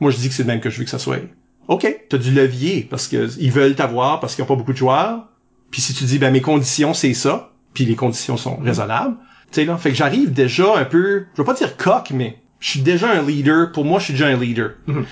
Moi, 0.00 0.10
je 0.10 0.16
dis 0.16 0.28
que 0.28 0.34
c'est 0.34 0.42
le 0.42 0.46
même 0.46 0.60
que 0.60 0.70
je 0.70 0.78
veux 0.78 0.84
que 0.84 0.90
ça 0.90 0.98
soit. 0.98 1.18
OK, 1.66 1.86
t'as 2.08 2.18
du 2.18 2.32
levier 2.32 2.86
parce 2.88 3.08
que 3.08 3.28
ils 3.38 3.52
veulent 3.52 3.74
t'avoir 3.74 4.20
parce 4.20 4.34
qu'ils 4.34 4.44
ont 4.44 4.46
pas 4.46 4.54
beaucoup 4.54 4.72
de 4.72 4.78
joueurs. 4.78 5.28
Puis 5.70 5.82
si 5.82 5.92
tu 5.92 6.04
dis 6.04 6.18
ben 6.18 6.32
mes 6.32 6.40
conditions 6.40 6.94
c'est 6.94 7.12
ça, 7.12 7.52
puis 7.74 7.84
les 7.84 7.94
conditions 7.94 8.38
sont 8.38 8.56
raisonnables, 8.56 9.16
tu 9.50 9.56
sais 9.60 9.64
là, 9.66 9.76
fait 9.76 9.90
que 9.90 9.96
j'arrive 9.96 10.32
déjà 10.32 10.76
un 10.76 10.84
peu, 10.84 11.26
je 11.34 11.42
veux 11.42 11.44
pas 11.44 11.52
dire 11.52 11.76
coq, 11.76 12.10
mais 12.12 12.38
je 12.60 12.70
suis 12.70 12.80
déjà 12.80 13.10
un 13.10 13.22
leader. 13.22 13.72
Pour 13.72 13.84
moi, 13.84 13.98
je 13.98 14.04
suis 14.06 14.12
déjà 14.14 14.26
un 14.28 14.36
leader. 14.38 14.72
Mhm. 14.86 15.04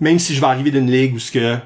Même 0.00 0.18
si 0.18 0.34
je 0.34 0.40
vais 0.40 0.46
arriver 0.46 0.70
d'une 0.70 0.90
ligue 0.90 1.14
où 1.14 1.18
ce 1.18 1.30
que 1.32 1.56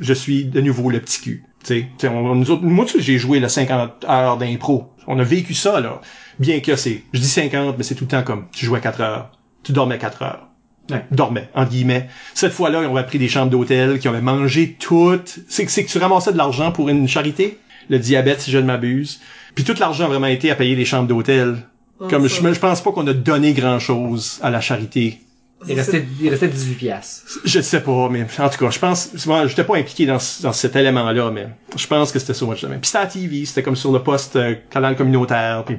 je 0.00 0.12
suis 0.14 0.44
de 0.44 0.60
nouveau 0.60 0.90
le 0.90 1.00
petit 1.00 1.20
cul. 1.20 1.44
Tu 1.62 1.66
sais, 1.66 1.80
Tu 1.98 2.06
sais, 2.06 2.08
on- 2.08 2.34
nous 2.34 2.50
autres- 2.50 2.62
moi, 2.62 2.84
tu 2.84 2.92
sais, 2.92 3.00
j'ai 3.00 3.18
joué 3.18 3.40
le 3.40 3.48
50 3.48 4.04
heures 4.08 4.36
d'impro. 4.38 4.92
On 5.06 5.18
a 5.18 5.24
vécu 5.24 5.54
ça, 5.54 5.80
là. 5.80 6.00
Bien 6.38 6.60
que 6.60 6.76
c'est, 6.76 7.02
je 7.12 7.20
dis 7.20 7.28
50, 7.28 7.76
mais 7.78 7.84
c'est 7.84 7.94
tout 7.94 8.04
le 8.04 8.08
temps 8.10 8.22
comme, 8.22 8.46
tu 8.52 8.66
jouais 8.66 8.80
4 8.80 9.00
heures, 9.00 9.30
tu 9.62 9.72
dormais 9.72 9.98
4 9.98 10.22
heures. 10.22 10.42
Ouais. 10.88 11.04
dormaient, 11.10 11.48
entre 11.56 11.70
guillemets. 11.72 12.08
Cette 12.32 12.52
fois-là, 12.52 12.80
ils 12.82 12.86
ont 12.86 13.02
pris 13.02 13.18
des 13.18 13.26
chambres 13.26 13.50
d'hôtel, 13.50 13.98
qui 13.98 14.06
avaient 14.06 14.20
mangé 14.20 14.76
toutes. 14.78 15.40
C'est 15.48 15.64
que, 15.64 15.70
c'est 15.72 15.84
que 15.84 15.90
tu 15.90 15.98
ramassais 15.98 16.30
de 16.32 16.36
l'argent 16.38 16.70
pour 16.70 16.88
une 16.88 17.08
charité, 17.08 17.58
le 17.90 17.98
diabète, 17.98 18.40
si 18.42 18.52
je 18.52 18.58
ne 18.58 18.62
m'abuse. 18.66 19.20
Puis 19.56 19.64
tout 19.64 19.74
l'argent 19.80 20.04
a 20.04 20.06
vraiment 20.06 20.28
été 20.28 20.48
à 20.48 20.54
payer 20.54 20.76
les 20.76 20.84
chambres 20.84 21.08
d'hôtel. 21.08 21.56
Comme 21.98 22.28
je, 22.28 22.34
je 22.52 22.58
pense 22.60 22.80
pas 22.82 22.92
qu'on 22.92 23.06
a 23.06 23.12
donné 23.14 23.52
grand-chose 23.52 24.38
à 24.42 24.50
la 24.50 24.60
charité. 24.60 25.20
Il 25.66 25.74
restait, 25.74 26.04
il 26.20 26.28
restait 26.28 26.48
18 26.48 26.74
piastres. 26.74 27.40
Je 27.44 27.60
sais 27.60 27.80
pas, 27.80 28.08
mais 28.10 28.26
en 28.38 28.48
tout 28.50 28.58
cas, 28.58 28.70
je 28.70 28.78
pense, 28.78 29.26
moi, 29.26 29.46
j'étais 29.46 29.64
pas 29.64 29.76
impliqué 29.78 30.04
dans, 30.04 30.18
ce- 30.18 30.42
dans 30.42 30.52
cet 30.52 30.76
élément-là, 30.76 31.30
mais 31.30 31.48
je 31.76 31.86
pense 31.86 32.12
que 32.12 32.18
c'était 32.18 32.34
so 32.34 32.46
much 32.46 32.60
de 32.60 32.66
même. 32.68 32.80
Puis 32.80 32.88
c'était 32.88 32.98
à 32.98 33.04
la 33.04 33.06
TV, 33.10 33.44
c'était 33.46 33.62
comme 33.62 33.76
sur 33.76 33.90
le 33.90 34.00
poste 34.00 34.36
euh, 34.36 34.54
canal 34.70 34.94
communautaire, 34.96 35.62
puis 35.64 35.78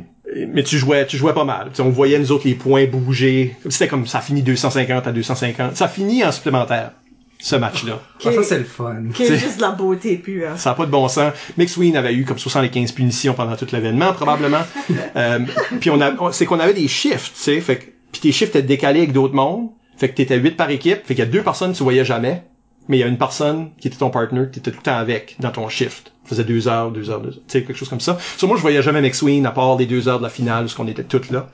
mais 0.49 0.63
tu 0.63 0.77
jouais, 0.77 1.05
tu 1.05 1.15
jouais 1.15 1.33
pas 1.33 1.45
mal. 1.45 1.67
Tu 1.69 1.75
sais, 1.77 1.81
on 1.83 1.89
voyait 1.89 2.19
nous 2.19 2.31
autres 2.31 2.47
les 2.47 2.55
points 2.55 2.85
bouger. 2.85 3.55
C'était 3.69 3.87
comme 3.87 4.05
ça 4.07 4.19
finit 4.19 4.41
250 4.41 5.07
à 5.07 5.11
250. 5.11 5.75
Ça 5.77 5.87
finit 5.87 6.23
en 6.25 6.31
supplémentaire 6.31 6.91
ce 7.39 7.55
match-là. 7.55 7.99
Ah, 8.25 8.31
ça, 8.31 8.43
c'est 8.43 8.57
le 8.57 8.63
fun. 8.63 8.95
Qui 9.13 9.23
est 9.23 9.37
juste 9.37 9.57
de 9.57 9.61
la 9.61 9.71
beauté 9.71 10.17
pure. 10.17 10.57
Ça 10.57 10.71
a 10.71 10.73
pas 10.75 10.85
de 10.85 10.91
bon 10.91 11.07
sens. 11.07 11.33
McSween 11.57 11.95
avait 11.95 12.13
eu 12.13 12.25
comme 12.25 12.39
75 12.39 12.91
punitions 12.93 13.33
pendant 13.33 13.55
tout 13.55 13.67
l'événement, 13.71 14.13
probablement. 14.13 14.61
euh, 15.15 15.39
puis 15.79 15.89
on 15.89 16.01
a, 16.01 16.13
on- 16.19 16.31
c'est 16.31 16.45
qu'on 16.45 16.59
avait 16.59 16.73
des 16.73 16.87
shifts, 16.87 17.33
tu 17.35 17.41
sais, 17.41 17.61
fait 17.61 17.77
que, 17.77 17.85
puis 18.11 18.21
tes 18.21 18.31
shifts 18.31 18.55
étaient 18.55 18.67
décalés 18.67 18.99
avec 19.01 19.11
d'autres 19.13 19.35
mondes. 19.35 19.69
Fait 19.97 20.09
que 20.09 20.15
t'étais 20.15 20.37
8 20.37 20.51
par 20.57 20.69
équipe, 20.69 21.05
fait 21.05 21.15
qu'il 21.15 21.19
y 21.19 21.27
a 21.27 21.29
deux 21.31 21.41
personnes 21.41 21.71
que 21.73 21.77
tu 21.77 21.83
voyais 21.83 22.05
jamais, 22.05 22.43
mais 22.87 22.97
il 22.97 22.99
y 22.99 23.03
a 23.03 23.07
une 23.07 23.17
personne 23.17 23.69
qui 23.79 23.87
était 23.87 23.97
ton 23.97 24.09
partner, 24.11 24.41
que 24.41 24.53
t'étais 24.55 24.71
tout 24.71 24.77
le 24.77 24.83
temps 24.83 24.97
avec 24.97 25.35
dans 25.39 25.49
ton 25.51 25.67
shift. 25.69 26.13
Ça 26.23 26.29
faisait 26.29 26.43
deux 26.43 26.67
heures, 26.67 26.91
deux 26.91 27.09
heures, 27.09 27.19
deux 27.21 27.29
heures, 27.29 27.35
tu 27.47 27.59
sais, 27.59 27.63
quelque 27.63 27.77
chose 27.77 27.89
comme 27.89 27.99
ça. 27.99 28.17
Sur 28.37 28.47
moi, 28.47 28.57
je 28.57 28.61
voyais 28.61 28.81
jamais 28.81 29.01
McSween 29.01 29.45
à 29.45 29.51
part 29.51 29.75
les 29.77 29.85
deux 29.85 30.07
heures 30.07 30.19
de 30.19 30.23
la 30.23 30.29
finale, 30.29 30.65
où 30.65 30.69
qu'on 30.75 30.87
était 30.87 31.03
toutes 31.03 31.31
là. 31.31 31.49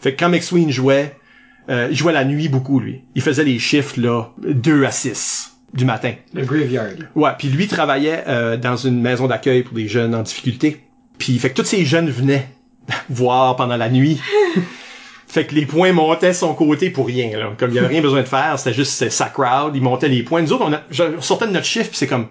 Fait 0.00 0.14
que 0.14 0.18
quand 0.20 0.28
McSween 0.30 0.70
jouait, 0.70 1.16
euh, 1.68 1.88
il 1.90 1.96
jouait 1.96 2.12
la 2.12 2.24
nuit 2.24 2.48
beaucoup, 2.48 2.80
lui. 2.80 3.02
Il 3.14 3.22
faisait 3.22 3.44
les 3.44 3.58
shifts, 3.58 3.96
là, 3.96 4.30
2 4.38 4.84
à 4.84 4.90
6 4.90 5.52
du 5.74 5.84
matin. 5.84 6.12
Le 6.32 6.44
graveyard. 6.44 6.86
Ouais, 7.14 7.30
puis 7.38 7.48
lui 7.48 7.66
travaillait 7.66 8.24
euh, 8.28 8.56
dans 8.56 8.76
une 8.76 9.00
maison 9.00 9.26
d'accueil 9.26 9.62
pour 9.62 9.74
des 9.74 9.88
jeunes 9.88 10.14
en 10.14 10.22
difficulté. 10.22 10.80
Puis 11.18 11.38
fait 11.38 11.50
que 11.50 11.60
tous 11.60 11.66
ces 11.66 11.84
jeunes 11.84 12.08
venaient 12.08 12.48
voir 13.10 13.56
pendant 13.56 13.76
la 13.76 13.88
nuit. 13.90 14.20
fait 15.26 15.44
que 15.46 15.54
les 15.54 15.66
points 15.66 15.92
montaient 15.92 16.32
son 16.32 16.54
côté 16.54 16.90
pour 16.90 17.06
rien 17.06 17.36
là. 17.36 17.52
Comme 17.58 17.70
il 17.70 17.74
y 17.76 17.78
avait 17.78 17.88
rien 17.88 18.00
besoin 18.00 18.22
de 18.22 18.28
faire, 18.28 18.58
c'était 18.58 18.74
juste 18.74 19.08
sa 19.10 19.26
crowd, 19.26 19.74
il 19.74 19.82
montait 19.82 20.08
les 20.08 20.22
points. 20.22 20.40
Nous 20.42 20.52
autres 20.52 20.64
on, 20.66 20.72
a, 20.72 20.80
je- 20.90 21.16
on 21.18 21.20
sortait 21.20 21.46
de 21.46 21.52
notre 21.52 21.66
chiffre, 21.66 21.88
puis 21.88 21.98
c'est 21.98 22.06
comme 22.06 22.28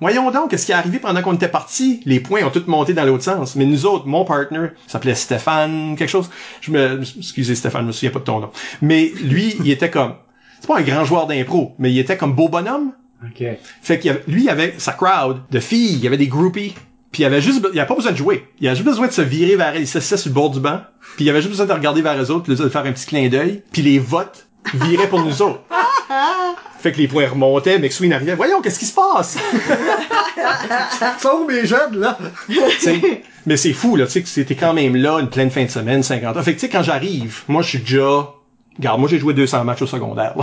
Voyons 0.00 0.30
donc, 0.30 0.50
qu'est-ce 0.50 0.66
qui 0.66 0.72
est 0.72 0.76
arrivé 0.76 0.98
pendant 0.98 1.22
qu'on 1.22 1.34
était 1.34 1.48
parti? 1.48 2.00
Les 2.04 2.20
points 2.20 2.44
ont 2.44 2.50
tous 2.50 2.66
monté 2.66 2.94
dans 2.94 3.04
l'autre 3.04 3.24
sens. 3.24 3.56
Mais 3.56 3.64
nous 3.64 3.84
autres, 3.86 4.06
mon 4.06 4.24
partner, 4.24 4.68
s'appelait 4.86 5.14
Stéphane, 5.14 5.96
quelque 5.96 6.08
chose. 6.08 6.30
Je 6.60 6.70
me, 6.70 7.00
excusez 7.00 7.54
Stéphane, 7.54 7.82
je 7.82 7.86
me 7.88 7.92
souviens 7.92 8.10
pas 8.10 8.20
de 8.20 8.24
ton 8.24 8.40
nom. 8.40 8.50
Mais 8.80 9.12
lui, 9.22 9.56
il 9.60 9.70
était 9.70 9.90
comme, 9.90 10.14
c'est 10.60 10.68
pas 10.68 10.78
un 10.78 10.82
grand 10.82 11.04
joueur 11.04 11.26
d'impro, 11.26 11.74
mais 11.78 11.90
il 11.92 11.98
était 11.98 12.16
comme 12.16 12.34
beau 12.34 12.48
bonhomme. 12.48 12.92
OK. 13.24 13.44
Fait 13.82 13.98
qu'il 13.98 14.20
lui, 14.28 14.44
il 14.44 14.48
avait 14.48 14.74
sa 14.78 14.92
crowd 14.92 15.40
de 15.50 15.60
filles, 15.60 15.94
il 15.94 16.00
y 16.00 16.06
avait 16.06 16.16
des 16.16 16.28
groupies, 16.28 16.74
puis 17.10 17.22
il 17.22 17.26
avait 17.26 17.40
juste, 17.40 17.66
il 17.72 17.78
avait 17.78 17.88
pas 17.88 17.96
besoin 17.96 18.12
de 18.12 18.16
jouer. 18.16 18.46
Il 18.60 18.68
avait 18.68 18.76
juste 18.76 18.88
besoin 18.88 19.08
de 19.08 19.12
se 19.12 19.22
virer 19.22 19.56
vers 19.56 19.74
elles, 19.74 19.82
il 19.82 19.88
s'assisait 19.88 20.16
sur 20.16 20.30
le 20.30 20.34
bord 20.34 20.50
du 20.50 20.60
banc, 20.60 20.80
puis 21.16 21.24
il 21.24 21.30
avait 21.30 21.40
juste 21.40 21.50
besoin 21.50 21.66
de 21.66 21.72
regarder 21.72 22.02
vers 22.02 22.20
eux 22.22 22.30
autres, 22.30 22.44
puis 22.44 22.54
de 22.54 22.68
faire 22.68 22.84
un 22.84 22.92
petit 22.92 23.06
clin 23.06 23.28
d'œil, 23.28 23.62
puis 23.72 23.82
les 23.82 23.98
votes 23.98 24.46
viraient 24.74 25.08
pour 25.08 25.24
nous 25.24 25.42
autres. 25.42 25.60
Fait 26.80 26.92
que 26.92 26.98
les 26.98 27.08
points 27.08 27.28
remontaient, 27.28 27.78
McSween 27.78 28.12
arrivait, 28.12 28.34
voyons, 28.34 28.60
qu'est-ce 28.60 28.78
qui 28.78 28.86
se 28.86 28.94
passe? 28.94 29.36
Sauve 31.20 31.48
mes 31.48 31.66
jeunes, 31.66 31.98
là! 31.98 32.18
Mais 33.46 33.56
c'est 33.56 33.72
fou, 33.72 33.96
là, 33.96 34.06
tu 34.06 34.12
sais, 34.12 34.22
que 34.22 34.28
c'était 34.28 34.54
quand 34.54 34.74
même 34.74 34.94
là, 34.96 35.18
une 35.18 35.28
pleine 35.28 35.50
fin 35.50 35.64
de 35.64 35.70
semaine, 35.70 36.02
50 36.02 36.36
heures. 36.36 36.44
Fait 36.44 36.54
que, 36.54 36.60
tu 36.60 36.66
sais, 36.66 36.72
quand 36.72 36.82
j'arrive, 36.82 37.42
moi, 37.48 37.62
je 37.62 37.68
suis 37.70 37.78
déjà, 37.78 38.28
regarde, 38.76 39.00
moi, 39.00 39.08
j'ai 39.08 39.18
joué 39.18 39.34
200 39.34 39.64
matchs 39.64 39.82
au 39.82 39.86
secondaire. 39.86 40.34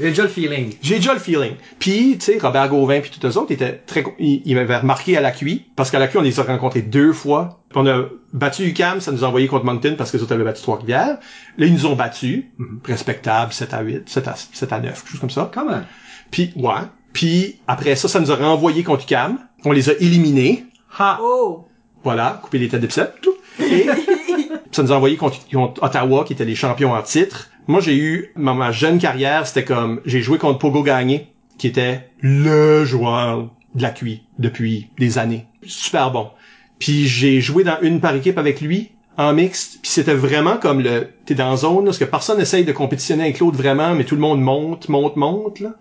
J'ai 0.00 0.08
déjà 0.08 0.22
le 0.22 0.28
feeling. 0.28 0.74
J'ai 0.80 0.96
déjà 0.96 1.12
le 1.12 1.20
feeling. 1.20 1.52
Puis, 1.78 2.16
tu 2.18 2.32
sais, 2.32 2.38
Robert 2.38 2.68
Gauvin 2.68 3.00
puis 3.00 3.10
tous 3.10 3.26
les 3.26 3.36
autres 3.36 3.52
étaient 3.52 3.74
très... 3.86 4.02
Ils, 4.18 4.42
ils 4.44 4.54
m'avaient 4.54 4.78
remarqué 4.78 5.16
à 5.16 5.20
la 5.20 5.30
QI, 5.30 5.66
parce 5.76 5.90
qu'à 5.90 5.98
la 5.98 6.08
QI, 6.08 6.18
on 6.18 6.22
les 6.22 6.40
a 6.40 6.42
rencontrés 6.42 6.82
deux 6.82 7.12
fois. 7.12 7.60
Puis 7.68 7.78
On 7.78 7.86
a 7.86 8.04
battu 8.32 8.64
UCAM, 8.64 9.00
ça 9.00 9.12
nous 9.12 9.24
a 9.24 9.28
envoyé 9.28 9.46
contre 9.48 9.64
Moncton 9.64 9.94
parce 9.96 10.10
que 10.10 10.16
les 10.16 10.22
autres 10.22 10.32
avaient 10.32 10.44
battu 10.44 10.62
Trois-Rivières. 10.62 11.18
Là, 11.58 11.66
ils 11.66 11.72
nous 11.72 11.86
ont 11.86 11.94
battus. 11.94 12.44
Respectable, 12.84 13.52
7 13.52 13.74
à 13.74 13.82
8, 13.82 14.08
7 14.08 14.28
à, 14.28 14.34
7 14.34 14.72
à 14.72 14.80
9, 14.80 14.92
quelque 14.92 15.10
chose 15.10 15.20
comme 15.20 15.30
ça. 15.30 15.50
Comment? 15.52 15.82
Puis, 16.30 16.52
ouais. 16.56 16.72
Puis, 17.12 17.60
après 17.66 17.94
ça, 17.94 18.08
ça 18.08 18.18
nous 18.18 18.32
a 18.32 18.36
renvoyé 18.36 18.82
contre 18.82 19.04
UCAM. 19.04 19.38
On 19.64 19.72
les 19.72 19.90
a 19.90 19.92
éliminés. 20.00 20.64
Ha! 20.98 21.18
Oh! 21.22 21.68
Voilà, 22.02 22.40
couper 22.42 22.58
les 22.58 22.68
têtes 22.68 22.80
d'épisode. 22.80 23.12
tout. 23.20 23.34
Et 23.60 23.86
ça 24.72 24.82
nous 24.82 24.92
a 24.92 24.96
envoyé 24.96 25.16
contre, 25.16 25.38
contre 25.52 25.82
Ottawa, 25.82 26.24
qui 26.24 26.32
étaient 26.32 26.44
les 26.44 26.56
champions 26.56 26.92
en 26.92 27.02
titre. 27.02 27.50
Moi, 27.66 27.80
j'ai 27.80 27.96
eu, 27.96 28.32
ma, 28.36 28.54
ma 28.54 28.72
jeune 28.72 28.98
carrière, 28.98 29.46
c'était 29.46 29.64
comme, 29.64 30.00
j'ai 30.04 30.20
joué 30.20 30.38
contre 30.38 30.58
Pogo 30.58 30.82
Gagné, 30.82 31.32
qui 31.58 31.66
était 31.66 32.08
le 32.20 32.84
joueur 32.84 33.50
de 33.74 33.82
la 33.82 33.90
QI 33.90 34.22
depuis 34.38 34.88
des 34.98 35.18
années. 35.18 35.46
Super 35.64 36.10
bon. 36.10 36.30
Puis 36.78 37.06
j'ai 37.06 37.40
joué 37.40 37.62
dans 37.62 37.80
une 37.80 38.00
par 38.00 38.14
équipe 38.14 38.38
avec 38.38 38.60
lui, 38.60 38.90
en 39.16 39.32
mixte, 39.32 39.78
puis 39.82 39.90
c'était 39.90 40.14
vraiment 40.14 40.56
comme 40.56 40.80
le, 40.80 41.10
t'es 41.26 41.34
dans 41.34 41.56
zone, 41.56 41.80
là, 41.80 41.84
parce 41.86 41.98
que 41.98 42.04
personne 42.04 42.40
essaye 42.40 42.64
de 42.64 42.72
compétitionner 42.72 43.24
avec 43.24 43.38
l'autre 43.38 43.56
vraiment, 43.56 43.94
mais 43.94 44.04
tout 44.04 44.14
le 44.14 44.20
monde 44.20 44.40
monte, 44.40 44.88
monte, 44.88 45.16
monte, 45.16 45.60
là. 45.60 45.74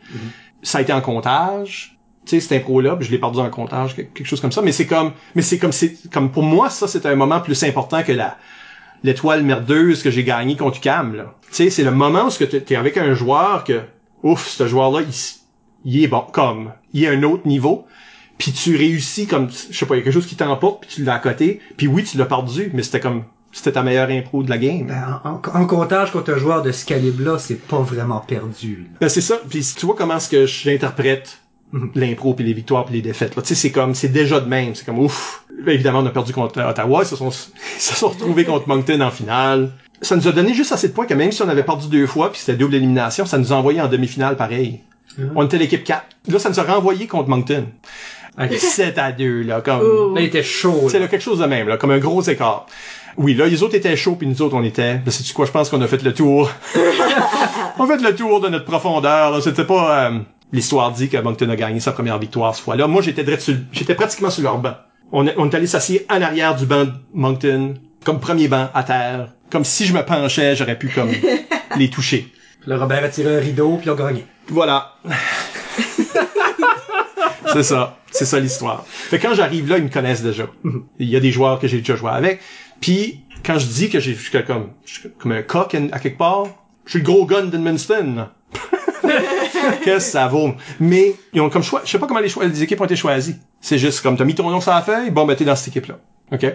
Ça 0.64 0.78
a 0.78 0.82
été 0.82 0.94
en 0.94 1.02
comptage 1.02 1.98
tu 2.26 2.40
sais, 2.40 2.40
cette 2.40 2.62
impro-là, 2.62 2.96
puis 2.98 3.08
je 3.08 3.12
l'ai 3.12 3.18
perdu 3.18 3.40
en 3.40 3.50
comptage, 3.50 3.96
quelque 3.96 4.14
quelque 4.14 4.28
chose 4.28 4.42
comme 4.42 4.52
ça, 4.52 4.62
mais 4.62 4.72
c'est 4.72 4.86
comme, 4.86 5.14
mais 5.34 5.42
c'est 5.42 5.58
comme, 5.58 5.72
c'est, 5.72 5.98
comme 6.12 6.32
pour 6.32 6.44
moi, 6.44 6.70
ça, 6.70 6.88
c'est 6.88 7.06
un 7.08 7.16
moment 7.16 7.40
plus 7.42 7.64
important 7.64 8.04
que 8.04 8.12
la, 8.12 8.38
l'étoile 9.04 9.44
merdeuse 9.44 10.04
que 10.04 10.12
j'ai 10.12 10.24
gagnée 10.24 10.56
contre 10.56 10.80
Cam, 10.80 11.16
là. 11.16 11.34
Tu 11.50 11.56
sais, 11.56 11.70
c'est 11.70 11.84
le 11.84 11.92
moment 11.92 12.26
où 12.26 12.30
ce 12.30 12.40
que 12.40 12.46
t'es 12.46 12.76
avec 12.76 12.98
un 12.98 13.14
joueur 13.14 13.64
que, 13.64 13.82
ouf, 14.24 14.48
ce 14.48 14.68
joueur-là, 14.68 15.02
il, 15.84 16.04
est 16.04 16.08
bon, 16.08 16.24
comme, 16.32 16.72
il 16.94 17.04
est 17.04 17.08
à 17.08 17.12
un 17.12 17.24
autre 17.24 17.46
niveau, 17.48 17.86
puis 18.38 18.52
tu 18.52 18.76
réussis 18.78 19.28
comme, 19.28 19.50
je 19.70 19.78
sais 19.78 19.86
pas, 19.86 19.96
il 19.96 20.00
y 20.00 20.02
a 20.02 20.04
quelque 20.04 20.14
chose 20.14 20.28
qui 20.28 20.36
t'emporte, 20.36 20.82
puis 20.82 20.96
tu 20.96 21.04
l'as 21.04 21.16
à 21.16 21.20
côté, 21.20 21.60
puis 21.78 21.88
oui, 21.88 22.04
tu 22.04 22.18
l'as 22.18 22.26
perdu, 22.26 22.72
mais 22.74 22.84
c'était 22.84 23.00
comme, 23.02 23.24
c'était 23.52 23.74
ta 23.74 23.84
meilleure 23.84 24.10
impro 24.10 24.44
de 24.44 24.50
la 24.50 24.58
game. 24.58 24.88
Ben, 24.88 25.20
en, 25.26 25.42
en- 25.60 25.66
comptage 25.66 26.12
contre 26.12 26.34
un 26.34 26.38
joueur 26.38 26.62
de 26.62 26.72
ce 26.72 26.86
calibre-là, 26.86 27.38
c'est 27.38 27.60
pas 27.60 27.80
vraiment 27.82 28.20
perdu. 28.20 28.90
Ben, 29.02 29.10
c'est 29.10 29.20
ça. 29.22 29.40
Puis 29.50 29.74
tu 29.78 29.86
vois 29.86 29.96
comment 29.96 30.16
est-ce 30.16 30.30
que 30.30 30.46
j'interprète 30.46 31.41
l'impro 31.96 32.34
puis 32.34 32.46
les 32.46 32.54
victoires 32.54 32.86
puis 32.86 32.96
les 32.96 33.02
défaites. 33.02 33.36
Là. 33.36 33.42
Tu 33.42 33.50
sais, 33.50 33.56
c'est 33.56 33.72
comme 33.72 33.96
c'est 33.96 34.10
déjà 34.10 34.40
de 34.40 34.48
même. 34.48 34.76
C'est 34.76 34.86
comme 34.86 35.00
ouf. 35.00 35.44
Ben, 35.64 35.74
évidemment, 35.74 36.00
on 36.00 36.06
a 36.06 36.10
perdu 36.10 36.34
contre 36.34 36.62
Ottawa. 36.62 37.04
Ils 37.04 37.08
se 37.08 37.16
sont, 37.16 37.30
ils 37.78 37.82
se 37.82 37.96
sont 37.96 38.10
retrouvés 38.10 38.46
contre 38.46 38.68
Moncton 38.68 39.02
en 39.02 39.12
finale. 39.12 39.72
Ça 40.02 40.16
nous 40.16 40.28
a 40.28 40.32
donné 40.32 40.54
juste 40.54 40.72
assez 40.72 40.88
de 40.88 40.94
points 40.94 41.06
que 41.06 41.14
même 41.14 41.32
si 41.32 41.42
on 41.44 41.50
avait 41.50 41.64
perdu 41.64 41.88
deux 41.88 42.08
fois 42.08 42.32
puis 42.32 42.40
c'était 42.40 42.58
double 42.58 42.74
élimination, 42.74 43.26
ça 43.26 43.38
nous 43.38 43.54
a 43.54 43.56
envoyé 43.56 43.82
en 43.82 43.88
demi-finale 43.88 44.36
pareil. 44.36 44.80
On 45.36 45.46
était 45.46 45.58
l'équipe 45.58 45.84
4. 45.84 46.04
Là, 46.30 46.40
ça 46.40 46.50
nous 46.50 46.60
a 46.60 46.64
renvoyé 46.64 47.06
contre 47.06 47.30
Moncton. 47.30 47.66
Ok. 48.40 48.54
7 48.58 48.98
à 48.98 49.12
2, 49.12 49.44
là, 49.44 49.62
comme... 49.62 49.82
Oh. 49.82 50.16
Là, 50.16 50.22
il 50.22 50.28
était 50.28 50.44
chaud. 50.44 50.88
C'est 50.88 50.98
là. 50.98 51.06
là, 51.06 51.08
quelque 51.08 51.22
chose 51.22 51.40
de 51.40 51.46
même, 51.46 51.68
là, 51.68 51.78
comme 51.78 51.92
un 51.92 52.00
gros 52.00 52.22
écart. 52.22 52.66
Oui, 53.18 53.34
là, 53.34 53.46
les 53.48 53.62
autres 53.62 53.76
étaient 53.76 53.96
chauds, 53.98 54.16
puis 54.16 54.26
nous 54.26 54.42
autres, 54.42 54.56
on 54.56 54.64
était... 54.64 54.96
Ben, 54.96 55.12
sais-tu 55.12 55.34
quoi, 55.34 55.46
je 55.46 55.52
pense 55.52 55.70
qu'on 55.70 55.82
a 55.82 55.88
fait 55.88 56.02
le 56.02 56.14
tour. 56.14 56.50
on 57.78 57.84
a 57.84 57.88
fait 57.88 58.02
le 58.02 58.16
tour 58.16 58.40
de 58.40 58.48
notre 58.48 58.66
profondeur, 58.66 59.32
là. 59.32 59.42
C'était 59.42 59.66
pas... 59.66 60.06
euh, 60.06 60.20
L'histoire 60.54 60.92
dit 60.92 61.08
que 61.10 61.18
Moncton 61.18 61.50
a 61.50 61.56
gagné 61.56 61.80
sa 61.80 61.92
première 61.94 62.20
victoire 62.20 62.54
ce 62.56 62.62
fois-là. 62.62 62.88
Moi, 62.88 63.02
j'étais 63.02 63.26
j'étais 63.72 63.96
pratiquement 63.96 64.30
sur 64.30 64.44
leur 64.44 64.58
banc. 64.58 64.76
On, 65.12 65.26
est- 65.28 65.36
on 65.38 65.50
est 65.50 65.56
allé 65.56 65.68
s'asseoir 65.68 66.00
en 66.10 66.22
arrière 66.22 66.56
du 66.56 66.66
banc 66.66 66.86
de 66.86 66.92
Moncton, 67.14 67.76
comme 68.04 68.20
premier 68.20 68.48
banc, 68.48 68.70
à 68.74 68.84
terre. 68.84 69.30
Comme 69.50 69.64
si 69.66 69.86
je 69.86 69.94
me 69.94 70.04
penchais, 70.04 70.56
j'aurais 70.56 70.78
pu, 70.78 70.90
comme, 70.90 71.12
les 71.78 71.90
toucher. 71.90 72.28
Le 72.66 72.78
Robert 72.78 73.04
a 73.04 73.10
tiré 73.10 73.36
un 73.38 73.40
rideau, 73.40 73.78
puis 73.78 73.88
il 73.88 73.90
a 73.92 73.96
gagné. 73.96 74.26
Voilà. 74.50 74.94
c'est 77.54 77.64
ça. 77.64 77.98
C'est 78.12 78.26
ça 78.26 78.40
l'histoire. 78.40 78.84
Fait 78.88 79.18
que 79.20 79.28
quand 79.28 79.34
j'arrive 79.34 79.70
là, 79.70 79.78
ils 79.78 79.84
me 79.86 79.90
connaissent 79.90 80.22
déjà. 80.24 80.46
Il 81.00 81.10
y 81.10 81.16
a 81.16 81.20
des 81.20 81.32
joueurs 81.32 81.60
que 81.60 81.68
j'ai 81.68 81.78
déjà 81.78 81.96
joué 81.96 82.10
avec. 82.12 82.42
Puis 82.82 83.22
quand 83.46 83.58
je 83.58 83.68
dis 83.68 83.90
que 83.90 84.00
j'ai 84.00 84.14
je 84.16 84.20
suis 84.22 84.44
comme 84.44 84.70
je 84.86 85.00
suis 85.00 85.10
comme 85.18 85.32
un 85.32 85.42
coq 85.44 85.74
à 85.92 86.00
quelque 86.00 86.18
part, 86.18 86.44
je 86.86 86.92
suis 86.92 87.00
le 87.00 87.06
gros 87.06 87.26
gun 87.26 87.44
d'Edmundston. 87.46 88.28
que 89.86 90.00
ça 90.00 90.28
vaut? 90.28 90.54
Mais 90.80 91.16
ils 91.34 91.42
ont 91.42 91.50
comme 91.50 91.64
choix. 91.64 91.82
Je 91.86 91.90
sais 91.92 92.00
pas 92.00 92.08
comment 92.08 92.20
les, 92.20 92.30
choix, 92.30 92.46
les 92.46 92.64
équipes 92.64 92.82
ont 92.82 92.86
été 92.86 92.96
choisies. 92.96 93.36
C'est 93.60 93.78
juste 93.78 94.02
comme 94.02 94.18
t'as 94.18 94.26
mis 94.26 94.36
ton 94.36 94.50
nom 94.50 94.62
sur 94.62 94.72
la 94.72 94.82
feuille, 94.82 95.12
bon 95.12 95.26
ben 95.26 95.36
t'es 95.36 95.46
dans 95.46 95.56
cette 95.56 95.70
équipe-là. 95.70 96.00
OK? 96.32 96.46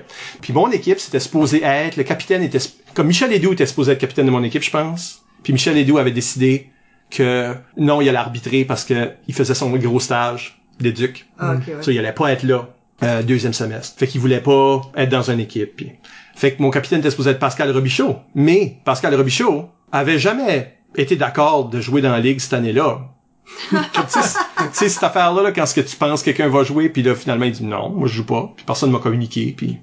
Puis 0.41 0.53
mon 0.53 0.71
équipe, 0.71 0.99
c'était 0.99 1.21
supposé 1.21 1.63
être, 1.63 1.97
le 1.97 2.03
capitaine 2.05 2.43
était, 2.43 2.59
comme 2.95 3.09
Michel 3.09 3.33
Edoux 3.33 3.53
était 3.53 3.67
supposé 3.67 3.93
être 3.93 3.99
capitaine 3.99 4.27
de 4.27 4.31
mon 4.31 4.43
équipe, 4.43 4.63
je 4.63 4.71
pense. 4.71 5.23
Puis 5.43 5.53
Michel 5.53 5.77
Edoux 5.77 5.99
avait 5.99 6.13
décidé 6.13 6.71
que 7.11 7.55
non, 7.77 8.01
il 8.01 8.09
allait 8.09 8.19
arbitrer 8.19 8.65
parce 8.65 8.85
que 8.85 9.13
il 9.29 9.35
faisait 9.35 9.55
son 9.55 9.71
gros 9.71 10.01
stage 10.01 10.61
d'éduc. 10.81 11.27
Ah, 11.39 11.55
ok, 11.55 11.69
ouais. 11.69 11.83
Ça, 11.83 11.93
il 11.93 11.99
allait 11.99 12.13
pas 12.13 12.33
être 12.33 12.43
là 12.43 12.69
euh, 13.03 13.23
deuxième 13.23 13.53
semestre. 13.53 13.99
Fait 13.99 14.07
qu'il 14.07 14.21
voulait 14.21 14.41
pas 14.41 14.81
être 14.97 15.11
dans 15.11 15.31
une 15.31 15.41
équipe. 15.41 15.77
Puis- 15.77 15.93
Fait 16.35 16.55
que 16.55 16.63
mon 16.63 16.71
capitaine 16.71 17.01
était 17.01 17.11
supposé 17.11 17.31
être 17.31 17.39
Pascal 17.39 17.71
Robichaud. 17.71 18.17
Mais 18.35 18.79
Pascal 18.85 19.15
Robichaud 19.15 19.69
avait 19.93 20.19
jamais 20.19 20.76
été 20.95 21.17
d'accord 21.17 21.69
de 21.69 21.81
jouer 21.81 22.01
dans 22.01 22.13
la 22.13 22.21
ligue 22.21 22.41
cette 22.41 22.53
année-là. 22.55 23.01
tu 23.71 23.77
sais, 24.73 24.89
cette 24.89 25.03
affaire-là, 25.03 25.43
là, 25.43 25.53
quand 25.53 25.67
ce 25.67 25.75
que 25.75 25.81
tu 25.81 25.97
penses 25.97 26.21
que 26.21 26.27
quelqu'un 26.27 26.49
va 26.49 26.65
jouer, 26.65 26.89
puis 26.89 27.03
là, 27.03 27.15
finalement, 27.15 27.45
il 27.45 27.53
dit 27.53 27.65
non, 27.65 27.91
moi, 27.91 28.09
je 28.09 28.15
joue 28.15 28.27
pas. 28.27 28.53
Puis 28.57 28.65
personne 28.65 28.91
m'a 28.91 28.99
communiqué, 28.99 29.55
puis 29.57 29.79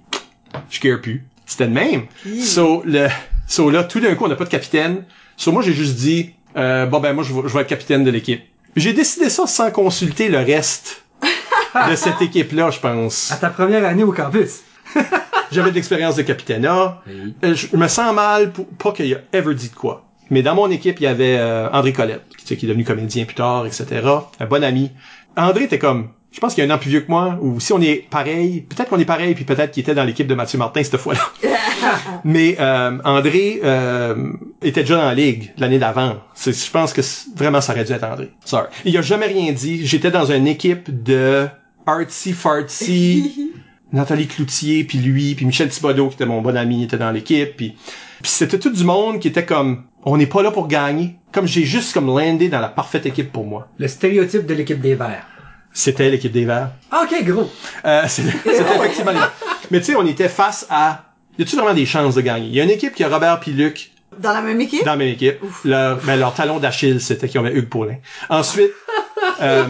je 0.70 0.80
care 0.80 1.00
plus. 1.02 1.26
C'était 1.46 1.66
le 1.66 1.72
même. 1.72 2.06
So, 2.42 2.84
le, 2.86 3.08
so 3.48 3.70
là, 3.70 3.84
tout 3.84 4.00
d'un 4.00 4.16
coup, 4.16 4.26
on 4.26 4.28
n'a 4.28 4.36
pas 4.36 4.46
de 4.46 4.50
capitaine. 4.50 5.06
Sur 5.38 5.54
moi, 5.54 5.62
j'ai 5.62 5.74
juste 5.74 5.96
dit, 5.96 6.34
euh, 6.58 6.86
bon 6.86 7.00
ben 7.00 7.14
moi, 7.14 7.24
je 7.24 7.34
vais, 7.34 7.42
je 7.48 7.54
vais 7.54 7.62
être 7.62 7.68
capitaine 7.68 8.04
de 8.04 8.12
l'équipe. 8.12 8.42
J'ai 8.76 8.94
décidé 8.94 9.30
ça 9.30 9.46
sans 9.48 9.72
consulter 9.72 10.30
le 10.30 10.40
reste 10.40 11.04
de 11.90 11.96
cette 11.96 12.22
équipe-là, 12.22 12.72
je 12.72 12.80
pense. 12.80 13.32
À 13.32 13.38
ta 13.38 13.50
première 13.50 13.86
année 13.86 14.04
au 14.04 14.12
campus. 14.12 14.62
J'avais 15.52 15.70
de 15.70 15.76
l'expérience 15.76 16.16
de 16.16 16.24
capitaine. 16.24 16.66
Euh, 16.66 17.56
Je 17.56 17.76
me 17.78 17.88
sens 17.88 18.14
mal 18.14 18.52
pour 18.52 18.68
pas 18.68 18.92
qu'il 18.92 19.08
y 19.08 19.14
a 19.14 19.20
ever 19.34 19.54
dit 19.54 19.70
de 19.70 19.76
quoi. 19.76 20.04
Mais 20.34 20.42
dans 20.42 20.56
mon 20.56 20.72
équipe, 20.72 21.00
il 21.00 21.04
y 21.04 21.08
avait 21.08 21.38
euh, 21.38 21.70
André 21.72 21.94
Colette, 21.94 22.24
qui, 22.32 22.38
tu 22.38 22.48
sais, 22.48 22.58
qui 22.58 22.66
est 22.66 22.70
devenu 22.70 22.84
comédien 22.84 23.24
plus 23.26 23.36
tard, 23.36 23.68
etc. 23.68 24.02
Un 24.40 24.46
bon 24.48 24.64
ami. 24.64 24.90
André 25.38 25.66
était 25.66 25.78
comme, 25.78 26.10
je 26.32 26.40
pense 26.40 26.56
qu'il 26.56 26.64
y 26.64 26.68
a 26.68 26.74
un 26.74 26.76
an 26.76 26.80
plus 26.80 26.90
vieux 26.90 27.02
que 27.02 27.12
moi, 27.12 27.38
ou 27.40 27.60
si 27.60 27.72
on 27.72 27.80
est 27.80 28.10
pareil, 28.10 28.62
peut-être 28.62 28.90
qu'on 28.90 28.98
est 28.98 29.06
pareil, 29.06 29.36
puis 29.36 29.44
peut-être 29.44 29.70
qu'il 29.70 29.82
était 29.82 29.94
dans 29.94 30.04
l'équipe 30.04 30.26
de 30.26 30.34
Mathieu 30.34 30.58
Martin 30.58 30.82
cette 30.84 30.98
fois-là. 30.98 31.22
Mais 32.24 32.58
euh, 32.60 32.98
André 33.06 33.62
euh, 33.64 34.34
était 34.64 34.82
déjà 34.82 34.96
dans 34.96 35.06
la 35.06 35.14
ligue 35.14 35.54
l'année 35.60 35.78
d'avant. 35.78 36.16
Je 36.44 36.72
pense 36.72 36.94
que 36.94 37.02
vraiment 37.36 37.62
ça 37.62 37.74
aurait 37.74 37.84
dû 37.84 37.92
être 37.92 38.04
André. 38.04 38.32
Sorry. 38.44 38.70
Il 38.86 38.98
a 38.98 39.04
jamais 39.04 39.28
rien 39.28 39.52
dit. 39.52 39.86
J'étais 39.86 40.10
dans 40.10 40.32
une 40.32 40.48
équipe 40.48 41.04
de 41.04 41.46
artsy 41.86 42.34
fartsy. 42.34 43.52
Nathalie 43.94 44.26
Cloutier, 44.26 44.84
puis 44.84 44.98
lui, 44.98 45.36
puis 45.36 45.46
Michel 45.46 45.70
Thibodeau, 45.70 46.08
qui 46.08 46.16
était 46.16 46.26
mon 46.26 46.42
bon 46.42 46.58
ami, 46.58 46.86
était 46.86 46.98
dans 46.98 47.12
l'équipe, 47.12 47.56
puis 47.56 47.76
puis 48.24 48.32
c'était 48.32 48.58
tout 48.58 48.70
du 48.70 48.86
monde 48.86 49.20
qui 49.20 49.28
était 49.28 49.46
comme 49.46 49.84
on 50.06 50.18
n'est 50.18 50.28
pas 50.28 50.42
là 50.44 50.52
pour 50.52 50.68
gagner. 50.68 51.16
Comme 51.32 51.48
j'ai 51.48 51.64
juste 51.64 51.94
comme 51.94 52.08
landé 52.08 52.50
dans 52.50 52.60
la 52.60 52.70
parfaite 52.70 53.06
équipe 53.06 53.32
pour 53.32 53.46
moi. 53.46 53.68
Le 53.78 53.88
stéréotype 53.88 54.46
de 54.46 54.54
l'équipe 54.54 54.80
des 54.80 54.96
Verts. 54.96 55.26
C'était 55.72 56.10
l'équipe 56.10 56.32
des 56.32 56.46
Verts. 56.46 56.70
Ah, 56.92 57.06
ok, 57.06 57.24
gros. 57.26 57.50
Euh, 57.86 58.04
c'était 58.08 58.38
effectivement 58.46 59.12
les 59.12 59.18
Verts. 59.18 59.34
Mais 59.72 59.80
tu 59.80 59.86
sais, 59.86 59.96
on 59.96 60.06
était 60.06 60.30
face 60.30 60.68
à 60.70 61.06
y 61.40 61.42
a-tu 61.42 61.56
vraiment 61.56 61.74
des 61.74 61.86
chances 61.88 62.14
de 62.16 62.22
gagner? 62.22 62.48
Il 62.48 62.54
y 62.54 62.62
a 62.62 62.64
une 62.64 62.70
équipe 62.70 62.94
qui 62.94 63.04
a 63.04 63.10
Robert 63.10 63.40
puis 63.40 63.52
Luc 63.52 63.92
Dans 64.20 64.34
la 64.34 64.42
même 64.42 64.62
équipe? 64.62 64.86
dans 64.86 64.92
la 64.92 64.98
même 64.98 65.08
équipe. 65.08 65.40
Leur, 65.64 65.98
ben, 65.98 66.20
leur 66.20 66.34
talon 66.36 66.60
d'Achille, 66.60 67.02
c'était 67.02 67.28
qu'ils 67.28 67.40
avaient 67.40 67.54
Hugues 67.54 67.70
Paulin. 67.70 67.96
Ensuite, 68.30 68.72
euh, 69.42 69.66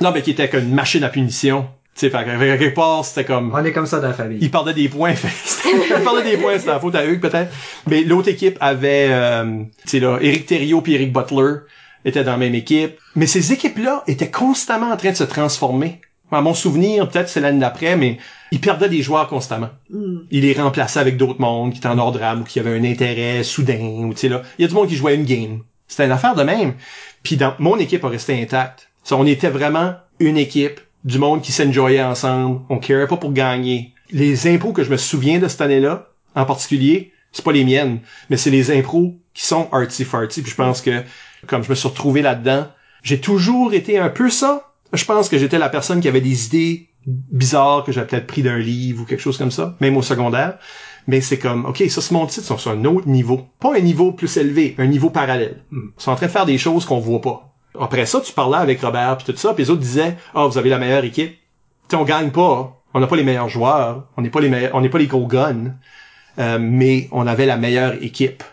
non, 0.00 0.12
mais 0.12 0.22
qui 0.22 0.30
était 0.30 0.48
comme 0.48 0.62
une 0.62 0.74
machine 0.74 1.02
à 1.02 1.08
punition. 1.08 1.66
Tu 1.98 2.08
sais, 2.08 2.10
fait 2.10 2.24
fait 2.24 2.58
que 2.58 2.62
quelque 2.62 2.74
part, 2.76 3.04
c'était 3.04 3.24
comme... 3.24 3.52
On 3.52 3.64
est 3.64 3.72
comme 3.72 3.86
ça 3.86 3.98
dans 3.98 4.06
la 4.06 4.14
famille. 4.14 4.38
il 4.40 4.52
perdait 4.52 4.72
des 4.72 4.88
points. 4.88 5.14
fait 5.14 5.68
il 5.68 6.04
perdait 6.04 6.30
des 6.30 6.36
points, 6.36 6.56
c'était 6.56 6.70
la 6.70 6.78
faute 6.78 6.94
à 6.94 7.04
Hugues 7.04 7.20
peut-être. 7.20 7.52
Mais 7.88 8.04
l'autre 8.04 8.28
équipe 8.28 8.56
avait, 8.60 9.08
euh, 9.10 9.64
tu 9.82 9.88
sais 9.88 9.98
là, 9.98 10.18
Eric 10.20 10.46
Thériault 10.46 10.80
puis 10.80 10.94
Eric 10.94 11.12
Butler 11.12 11.54
étaient 12.04 12.22
dans 12.22 12.32
la 12.32 12.36
même 12.36 12.54
équipe. 12.54 13.00
Mais 13.16 13.26
ces 13.26 13.52
équipes-là 13.52 14.04
étaient 14.06 14.30
constamment 14.30 14.92
en 14.92 14.96
train 14.96 15.10
de 15.10 15.16
se 15.16 15.24
transformer. 15.24 16.00
À 16.30 16.40
mon 16.40 16.54
souvenir, 16.54 17.08
peut-être 17.08 17.28
c'est 17.28 17.40
l'année 17.40 17.58
d'après, 17.58 17.96
mais 17.96 18.18
ils 18.52 18.60
perdaient 18.60 18.88
des 18.88 19.02
joueurs 19.02 19.26
constamment. 19.26 19.70
Ils 20.30 20.42
les 20.42 20.52
remplaçaient 20.52 21.00
avec 21.00 21.16
d'autres 21.16 21.40
mondes 21.40 21.72
qui 21.72 21.78
étaient 21.78 21.88
en 21.88 21.98
ordre 21.98 22.20
drame 22.20 22.42
ou 22.42 22.44
qui 22.44 22.60
avaient 22.60 22.78
un 22.78 22.84
intérêt 22.84 23.42
soudain 23.42 24.04
ou 24.04 24.14
tu 24.14 24.20
sais 24.20 24.28
là. 24.28 24.42
Il 24.56 24.62
y 24.62 24.64
a 24.64 24.68
du 24.68 24.74
monde 24.74 24.86
qui 24.86 24.94
jouait 24.94 25.16
une 25.16 25.24
game. 25.24 25.62
C'était 25.88 26.04
une 26.04 26.12
affaire 26.12 26.36
de 26.36 26.44
même. 26.44 26.74
Puis 27.24 27.36
dans 27.36 27.54
mon 27.58 27.76
équipe 27.76 28.04
a 28.04 28.08
resté 28.08 28.40
intacte. 28.40 28.88
On 29.10 29.26
était 29.26 29.48
vraiment 29.48 29.94
une 30.20 30.36
équipe 30.36 30.80
du 31.08 31.18
monde 31.18 31.40
qui 31.40 31.52
s'enjoyait 31.52 32.02
ensemble. 32.02 32.60
On 32.68 32.78
carait 32.78 33.08
pas 33.08 33.16
pour 33.16 33.32
gagner. 33.32 33.94
Les 34.10 34.46
impôts 34.46 34.72
que 34.72 34.84
je 34.84 34.90
me 34.90 34.98
souviens 34.98 35.38
de 35.38 35.48
cette 35.48 35.62
année-là, 35.62 36.10
en 36.34 36.44
particulier, 36.44 37.12
c'est 37.32 37.44
pas 37.44 37.52
les 37.52 37.64
miennes, 37.64 38.00
mais 38.28 38.36
c'est 38.36 38.50
les 38.50 38.70
impros 38.70 39.14
qui 39.32 39.44
sont 39.46 39.68
artsy 39.72 40.04
fartsy. 40.04 40.42
Puis 40.42 40.50
je 40.50 40.56
pense 40.56 40.82
que 40.82 41.02
comme 41.46 41.64
je 41.64 41.70
me 41.70 41.74
suis 41.74 41.88
retrouvé 41.88 42.20
là-dedans, 42.20 42.66
j'ai 43.02 43.20
toujours 43.20 43.72
été 43.72 43.98
un 43.98 44.10
peu 44.10 44.28
ça. 44.28 44.74
Je 44.92 45.04
pense 45.06 45.30
que 45.30 45.38
j'étais 45.38 45.58
la 45.58 45.70
personne 45.70 46.00
qui 46.00 46.08
avait 46.08 46.20
des 46.20 46.46
idées 46.46 46.88
bizarres 47.06 47.84
que 47.84 47.92
j'avais 47.92 48.06
peut-être 48.06 48.26
pris 48.26 48.42
d'un 48.42 48.58
livre 48.58 49.02
ou 49.02 49.04
quelque 49.06 49.20
chose 49.22 49.38
comme 49.38 49.50
ça, 49.50 49.76
même 49.80 49.96
au 49.96 50.02
secondaire. 50.02 50.58
Mais 51.06 51.22
c'est 51.22 51.38
comme, 51.38 51.64
OK, 51.64 51.82
ça, 51.88 52.02
c'est 52.02 52.12
mon 52.12 52.26
titre, 52.26 52.44
ils 52.44 52.48
sont 52.48 52.58
sur 52.58 52.70
un 52.70 52.84
autre 52.84 53.08
niveau. 53.08 53.48
Pas 53.60 53.74
un 53.74 53.80
niveau 53.80 54.12
plus 54.12 54.36
élevé, 54.36 54.74
un 54.76 54.86
niveau 54.86 55.08
parallèle. 55.08 55.64
Ils 55.72 55.78
sont 55.96 56.10
en 56.10 56.16
train 56.16 56.26
de 56.26 56.32
faire 56.32 56.44
des 56.44 56.58
choses 56.58 56.84
qu'on 56.84 57.00
voit 57.00 57.22
pas. 57.22 57.47
Après 57.80 58.06
ça, 58.06 58.20
tu 58.20 58.32
parlais 58.32 58.58
avec 58.58 58.80
Robert 58.80 59.18
puis 59.18 59.32
tout 59.32 59.38
ça, 59.38 59.54
puis 59.54 59.64
les 59.64 59.70
autres 59.70 59.80
disaient, 59.80 60.16
ah, 60.34 60.46
vous 60.46 60.58
avez 60.58 60.70
la 60.70 60.78
meilleure 60.78 61.04
équipe. 61.04 61.32
Tu 61.32 61.38
sais, 61.90 61.96
on 61.96 62.04
gagne 62.04 62.30
pas. 62.30 62.74
On 62.94 63.00
n'a 63.00 63.06
pas 63.06 63.16
les 63.16 63.24
meilleurs 63.24 63.48
joueurs. 63.48 64.06
On 64.16 64.22
n'est 64.22 64.30
pas 64.30 64.40
les 64.40 64.48
meilleurs, 64.48 64.74
on 64.74 64.80
n'est 64.80 64.88
pas 64.88 64.98
les 64.98 65.06
gros 65.06 65.26
guns. 65.26 65.74
Euh, 66.38 66.58
mais 66.60 67.08
on 67.12 67.26
avait 67.26 67.46
la 67.46 67.56
meilleure 67.56 68.02
équipe. 68.02 68.44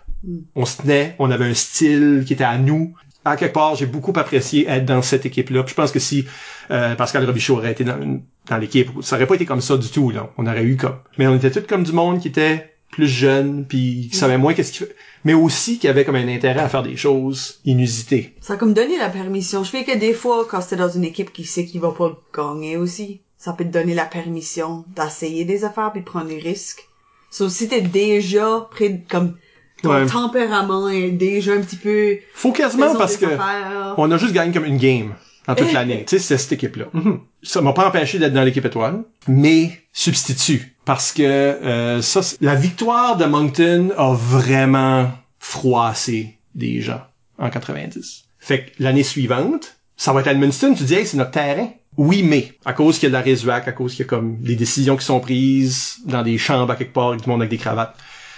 On 0.56 0.66
se 0.66 0.82
tenait, 0.82 1.16
on 1.20 1.30
avait 1.30 1.46
un 1.46 1.54
style 1.54 2.24
qui 2.26 2.34
était 2.34 2.44
à 2.44 2.58
nous. 2.58 2.94
À 3.24 3.38
quelque 3.38 3.54
part, 3.54 3.76
j'ai 3.76 3.86
beaucoup 3.86 4.14
apprécié 4.16 4.68
être 4.68 4.86
dans 4.86 5.02
cette 5.02 5.26
équipe-là. 5.26 5.64
Je 5.68 5.74
pense 5.74 5.92
que 5.92 6.00
si 6.00 6.26
euh, 6.72 6.96
Pascal 6.96 7.26
Robichaud 7.26 7.58
aurait 7.58 7.72
été 7.72 7.84
dans, 7.84 8.20
dans 8.48 8.58
l'équipe, 8.58 8.90
ça 9.02 9.16
aurait 9.16 9.28
pas 9.28 9.36
été 9.36 9.46
comme 9.46 9.62
ça 9.62 9.78
du 9.78 9.90
tout. 9.90 10.10
Là. 10.10 10.30
On 10.38 10.48
aurait 10.48 10.64
eu 10.64 10.78
comme. 10.78 10.98
Mais 11.18 11.28
on 11.28 11.36
était 11.36 11.52
tous 11.52 11.68
comme 11.68 11.84
du 11.84 11.92
monde 11.92 12.20
qui 12.20 12.28
était 12.28 12.76
plus 12.92 13.08
jeune, 13.08 13.66
puis 13.66 14.10
qui 14.12 14.18
savait 14.18 14.38
moins 14.38 14.54
qu'est-ce 14.54 14.72
qu'il 14.72 14.88
fait. 14.88 14.96
Mais 15.26 15.34
aussi 15.34 15.80
qui 15.80 15.88
avait 15.88 16.06
comme 16.06 16.16
un 16.16 16.28
intérêt 16.28 16.62
à 16.62 16.70
faire 16.70 16.84
des 16.84 16.96
choses 16.96 17.60
inusitées. 17.66 18.34
Ça 18.42 18.54
a 18.54 18.58
comme 18.58 18.74
donné 18.74 18.98
la 18.98 19.10
permission. 19.10 19.64
Je 19.64 19.72
fais 19.72 19.84
que 19.84 19.98
des 19.98 20.14
fois, 20.14 20.48
quand 20.50 20.62
t'es 20.62 20.76
dans 20.78 20.88
une 20.90 21.04
équipe 21.04 21.34
qui 21.34 21.44
sait 21.44 21.66
qu'il 21.66 21.82
va 21.82 21.92
pas 21.92 22.16
gagner 22.34 22.78
aussi, 22.78 23.22
ça 23.38 23.52
peut 23.54 23.66
te 23.66 23.70
donner 23.70 23.94
la 23.96 24.06
permission 24.06 24.86
d'essayer 24.96 25.44
des 25.44 25.66
affaires 25.66 25.92
puis 25.92 26.02
de 26.02 26.06
prendre 26.06 26.28
des 26.28 26.40
risques. 26.40 26.88
Sauf 27.32 27.52
si 27.52 27.68
t'es 27.68 27.82
déjà 27.82 28.68
près 28.72 28.90
de, 28.90 29.00
comme, 29.10 29.36
ton 29.84 29.90
Ouais. 29.90 30.06
tempérament 30.06 30.90
est 30.90 31.12
déjà 31.12 31.54
un 31.54 31.62
petit 31.62 31.76
peu... 31.76 32.18
Faut 32.34 32.52
quasiment 32.52 32.96
parce 32.96 33.18
que 33.18 33.26
affaires. 33.26 33.94
on 33.98 34.10
a 34.12 34.18
juste 34.18 34.34
gagné 34.34 34.54
comme 34.54 34.66
une 34.66 34.78
game 34.78 35.16
en 35.48 35.56
toute 35.56 35.74
l'année. 35.74 36.04
Tu 36.08 36.18
sais, 36.18 36.20
c'est 36.20 36.38
cette 36.38 36.54
équipe-là. 36.54 36.86
Ça 37.44 37.62
m'a 37.62 37.74
pas 37.74 37.88
empêché 37.88 38.20
d'être 38.20 38.34
dans 38.34 38.44
l'équipe 38.44 38.66
étoile, 38.66 39.04
mais 39.28 39.82
substitut. 39.94 40.76
Parce 40.86 41.12
que 41.12 41.24
euh, 41.24 42.02
ça, 42.02 42.22
la 42.42 42.56
victoire 42.56 43.18
de 43.18 43.26
Moncton 43.26 43.92
a 43.98 44.14
vraiment 44.14 45.12
froissé 45.40 46.38
des 46.54 46.82
gens 46.82 47.02
en 47.38 47.50
90. 47.50 48.26
Fait 48.40 48.66
que 48.66 48.72
l'année 48.84 49.04
suivante, 49.04 49.78
ça 49.98 50.14
va 50.14 50.22
être 50.22 50.28
Edmundston, 50.28 50.74
tu 50.74 50.84
dis, 50.84 50.96
hey, 50.96 51.06
c'est 51.06 51.18
notre 51.18 51.32
terrain. 51.32 51.70
Oui, 51.98 52.24
mais 52.24 52.54
à 52.66 52.74
cause 52.74 53.00
qu'il 53.00 53.04
y 53.04 53.08
a 53.08 53.10
de 53.10 53.14
la 53.14 53.22
résuac, 53.22 53.68
à 53.68 53.72
cause 53.72 53.94
qu'il 53.94 54.06
y 54.06 54.08
a 54.08 54.10
comme 54.10 54.38
des 54.42 54.56
décisions 54.56 54.98
qui 54.98 55.06
sont 55.06 55.20
prises 55.20 55.98
dans 56.06 56.24
des 56.24 56.38
chambres 56.38 56.72
à 56.72 56.76
quelque 56.76 56.94
part 56.94 57.10
avec 57.10 57.22
du 57.22 57.30
monde 57.30 57.42
avec 57.42 57.50
des 57.50 57.58
cravates. 57.58 57.96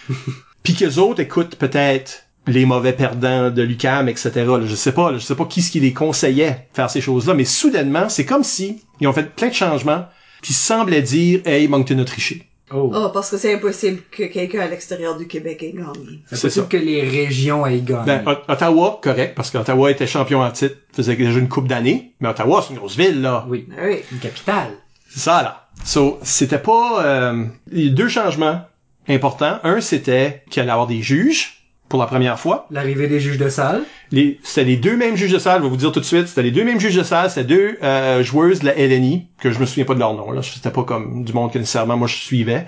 Puis 0.63 0.75
qu'eux 0.75 0.97
autres 0.97 1.21
écoutent 1.21 1.55
peut-être 1.55 2.26
les 2.47 2.65
mauvais 2.65 2.93
perdants 2.93 3.49
de 3.49 3.61
l'UCAM, 3.61 4.07
etc. 4.09 4.31
là. 4.35 4.61
je 4.65 4.75
sais 4.75 4.91
pas, 4.93 5.11
là, 5.11 5.17
je 5.17 5.23
sais 5.25 5.35
pas 5.35 5.45
qui 5.45 5.61
ce 5.61 5.71
qui 5.71 5.79
les 5.79 5.93
conseillait 5.93 6.67
faire 6.73 6.89
ces 6.89 7.01
choses-là, 7.01 7.33
mais 7.33 7.45
soudainement, 7.45 8.09
c'est 8.09 8.25
comme 8.25 8.43
si 8.43 8.81
ils 8.99 9.07
ont 9.07 9.13
fait 9.13 9.35
plein 9.35 9.49
de 9.49 9.53
changements, 9.53 10.05
puis 10.41 10.53
semblaient 10.53 11.01
dire, 11.01 11.41
hey, 11.45 11.67
Moncton 11.67 11.99
a 11.99 12.05
triché. 12.05 12.43
Oh. 12.73 12.91
Oh, 12.93 13.09
parce 13.13 13.31
que 13.31 13.37
c'est 13.37 13.53
impossible 13.53 14.01
que 14.11 14.23
quelqu'un 14.23 14.59
à 14.59 14.67
l'extérieur 14.67 15.17
du 15.17 15.25
Québec 15.25 15.63
ait 15.63 15.71
gagné. 15.71 16.19
c'est 16.25 16.41
possible 16.41 16.65
ça. 16.65 16.69
que 16.69 16.77
les 16.77 17.01
régions 17.01 17.65
aient 17.65 17.79
gagné. 17.79 18.05
Ben, 18.05 18.23
Ot- 18.25 18.51
Ottawa, 18.51 18.99
correct, 19.01 19.35
parce 19.35 19.51
qu'Ottawa 19.51 19.89
était 19.89 20.05
champion 20.07 20.41
en 20.41 20.51
titre, 20.51 20.75
faisait 20.93 21.15
déjà 21.15 21.39
une 21.39 21.47
coupe 21.47 21.67
d'années, 21.69 22.11
mais 22.19 22.27
Ottawa, 22.27 22.61
c'est 22.61 22.73
une 22.73 22.79
grosse 22.79 22.97
ville, 22.97 23.21
là. 23.21 23.45
oui. 23.49 23.65
Ben 23.69 23.77
oui. 23.87 23.97
Une 24.11 24.19
capitale. 24.19 24.71
C'est 25.09 25.19
ça, 25.21 25.41
là. 25.43 25.69
So, 25.85 26.19
c'était 26.23 26.57
pas... 26.59 27.05
Euh, 27.05 27.45
il 27.71 27.85
y 27.85 27.87
a 27.87 27.91
deux 27.91 28.09
changements 28.09 28.61
importants. 29.07 29.59
Un, 29.63 29.79
c'était 29.79 30.43
qu'il 30.49 30.59
allait 30.61 30.69
y 30.69 30.71
avoir 30.71 30.87
des 30.87 31.01
juges 31.01 31.56
pour 31.89 31.99
la 31.99 32.05
première 32.05 32.39
fois. 32.39 32.67
L'arrivée 32.71 33.07
des 33.07 33.19
juges 33.19 33.37
de 33.37 33.49
salle. 33.49 33.83
Les, 34.11 34.39
c'était 34.43 34.63
les 34.65 34.75
deux 34.77 34.97
mêmes 34.97 35.15
juges 35.15 35.31
de 35.31 35.39
salle, 35.39 35.59
je 35.59 35.63
vais 35.63 35.69
vous 35.69 35.77
dire 35.77 35.91
tout 35.91 35.99
de 35.99 36.05
suite, 36.05 36.27
c'était 36.27 36.43
les 36.43 36.51
deux 36.51 36.63
mêmes 36.63 36.79
juges 36.79 36.95
de 36.95 37.03
salle, 37.03 37.29
c'était 37.29 37.45
deux 37.45 37.77
euh, 37.83 38.23
joueuses 38.23 38.59
de 38.59 38.65
la 38.65 38.73
LNI, 38.75 39.27
que 39.39 39.51
je 39.51 39.59
me 39.59 39.65
souviens 39.65 39.85
pas 39.85 39.93
de 39.93 39.99
leur 39.99 40.13
nom, 40.13 40.31
là, 40.31 40.41
c'était 40.41 40.71
pas 40.71 40.83
comme 40.83 41.23
du 41.23 41.33
monde 41.33 41.51
que 41.51 41.57
nécessairement 41.59 41.97
moi 41.97 42.07
je 42.07 42.15
suivais. 42.15 42.65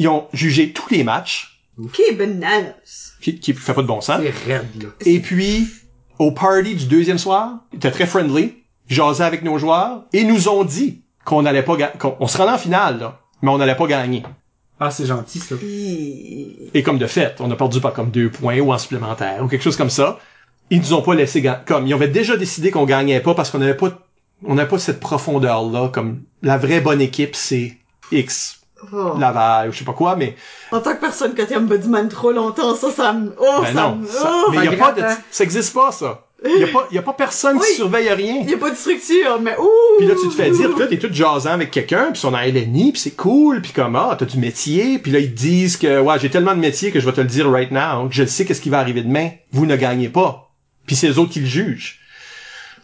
Ils 0.00 0.08
ont 0.08 0.26
jugé 0.32 0.72
tous 0.72 0.90
les 0.92 1.04
matchs, 1.04 1.60
Ok, 1.80 2.00
bananas. 2.16 3.14
qui, 3.20 3.38
qui 3.38 3.52
fait 3.52 3.74
pas 3.74 3.82
de 3.82 3.86
bon 3.86 4.00
sens. 4.00 4.20
C'est 4.20 4.52
raide, 4.52 4.82
là. 4.82 4.88
Et 5.06 5.20
puis, 5.20 5.68
au 6.18 6.32
party 6.32 6.74
du 6.74 6.86
deuxième 6.86 7.18
soir, 7.18 7.60
ils 7.72 7.76
étaient 7.76 7.92
très 7.92 8.06
friendly, 8.06 8.54
jasaient 8.88 9.22
avec 9.24 9.42
nos 9.44 9.58
joueurs, 9.58 10.02
et 10.12 10.24
nous 10.24 10.48
ont 10.48 10.64
dit 10.64 11.02
qu'on 11.24 11.46
allait 11.46 11.62
pas 11.62 11.76
qu'on 11.98 12.16
on 12.18 12.26
se 12.26 12.36
rendait 12.38 12.52
en 12.52 12.58
finale, 12.58 12.98
là, 12.98 13.20
mais 13.42 13.50
on 13.50 13.58
n'allait 13.58 13.76
pas 13.76 13.86
gagner. 13.86 14.24
Ah, 14.80 14.90
c'est 14.90 15.06
gentil, 15.06 15.40
ça. 15.40 15.56
Et 15.62 16.82
comme 16.82 16.98
de 16.98 17.06
fait, 17.06 17.36
on 17.40 17.50
a 17.50 17.56
perdu 17.56 17.80
par 17.80 17.92
comme 17.92 18.10
deux 18.10 18.30
points 18.30 18.58
ou 18.60 18.72
en 18.72 18.78
supplémentaire 18.78 19.42
ou 19.42 19.48
quelque 19.48 19.62
chose 19.62 19.76
comme 19.76 19.90
ça. 19.90 20.18
Ils 20.70 20.80
nous 20.80 20.92
ont 20.92 21.02
pas 21.02 21.14
laissé 21.14 21.40
gagner. 21.40 21.60
Comme, 21.66 21.86
ils 21.86 21.92
avaient 21.94 22.08
déjà 22.08 22.36
décidé 22.36 22.70
qu'on 22.70 22.84
gagnait 22.84 23.20
pas 23.20 23.34
parce 23.34 23.50
qu'on 23.50 23.58
n'avait 23.58 23.76
pas, 23.76 23.90
on 24.44 24.54
n'avait 24.54 24.68
pas 24.68 24.78
cette 24.78 25.00
profondeur-là. 25.00 25.88
Comme, 25.88 26.22
la 26.42 26.58
vraie 26.58 26.80
bonne 26.80 27.00
équipe, 27.00 27.34
c'est 27.34 27.78
X. 28.12 28.60
Oh. 28.92 29.14
Laval 29.18 29.68
ou 29.68 29.72
je 29.72 29.78
sais 29.78 29.84
pas 29.84 29.92
quoi, 29.92 30.14
mais, 30.14 30.36
En 30.70 30.80
tant 30.80 30.94
que 30.94 31.00
personne 31.00 31.34
qui 31.34 31.52
aime 31.52 31.66
Buddyman 31.66 32.08
trop 32.08 32.30
longtemps, 32.30 32.76
ça, 32.76 32.92
ça 32.92 33.12
me... 33.12 33.34
Oh, 33.36 33.60
ben 33.62 33.66
ça 33.66 33.72
non. 33.72 33.96
me... 33.96 34.06
ça- 34.06 34.30
oh. 34.46 34.50
mais 34.52 34.64
y 34.64 34.68
a 34.68 34.72
pas 34.76 34.92
de, 34.92 35.02
hein? 35.02 35.16
ça 35.32 35.42
existe 35.42 35.74
pas, 35.74 35.90
ça. 35.90 36.27
Y 36.44 36.62
a 36.62 36.68
pas, 36.68 36.88
y 36.92 36.98
a 36.98 37.02
pas 37.02 37.14
personne 37.14 37.56
Oui. 37.56 37.64
qui 37.68 37.74
surveille 37.76 38.08
rien. 38.10 38.36
Il 38.42 38.50
y 38.50 38.54
a 38.54 38.58
pas 38.58 38.70
de 38.70 38.76
structure, 38.76 39.40
mais 39.40 39.56
ouh! 39.58 39.98
Puis 39.98 40.06
là, 40.06 40.14
tu 40.20 40.28
te 40.28 40.34
fais 40.34 40.50
dire, 40.50 40.70
puis 40.70 40.78
là, 40.80 40.86
t'es 40.86 40.98
tout 40.98 41.12
jasant 41.12 41.50
avec 41.50 41.72
quelqu'un, 41.72 42.10
puis 42.12 42.20
sont 42.20 42.30
dans 42.30 42.38
LNI, 42.38 42.92
puis 42.92 43.00
c'est 43.00 43.16
cool, 43.16 43.60
puis 43.60 43.72
comme, 43.72 43.96
ah, 43.96 44.14
t'as 44.16 44.24
du 44.24 44.38
métier, 44.38 45.00
puis 45.00 45.10
là, 45.10 45.18
ils 45.18 45.32
te 45.34 45.36
disent 45.36 45.76
que, 45.76 46.00
ouais, 46.00 46.14
j'ai 46.20 46.30
tellement 46.30 46.54
de 46.54 46.60
métier 46.60 46.92
que 46.92 47.00
je 47.00 47.06
vais 47.06 47.12
te 47.12 47.20
le 47.20 47.26
dire 47.26 47.50
right 47.50 47.72
now, 47.72 48.08
que 48.08 48.14
je 48.14 48.24
sais 48.24 48.44
qu'est-ce 48.44 48.60
qui 48.60 48.70
va 48.70 48.78
arriver 48.78 49.02
demain. 49.02 49.30
Vous 49.50 49.66
ne 49.66 49.74
gagnez 49.74 50.08
pas. 50.08 50.52
Puis 50.86 50.94
c'est 50.94 51.08
eux 51.08 51.18
autres 51.18 51.32
qui 51.32 51.40
le 51.40 51.46
jugent. 51.46 51.98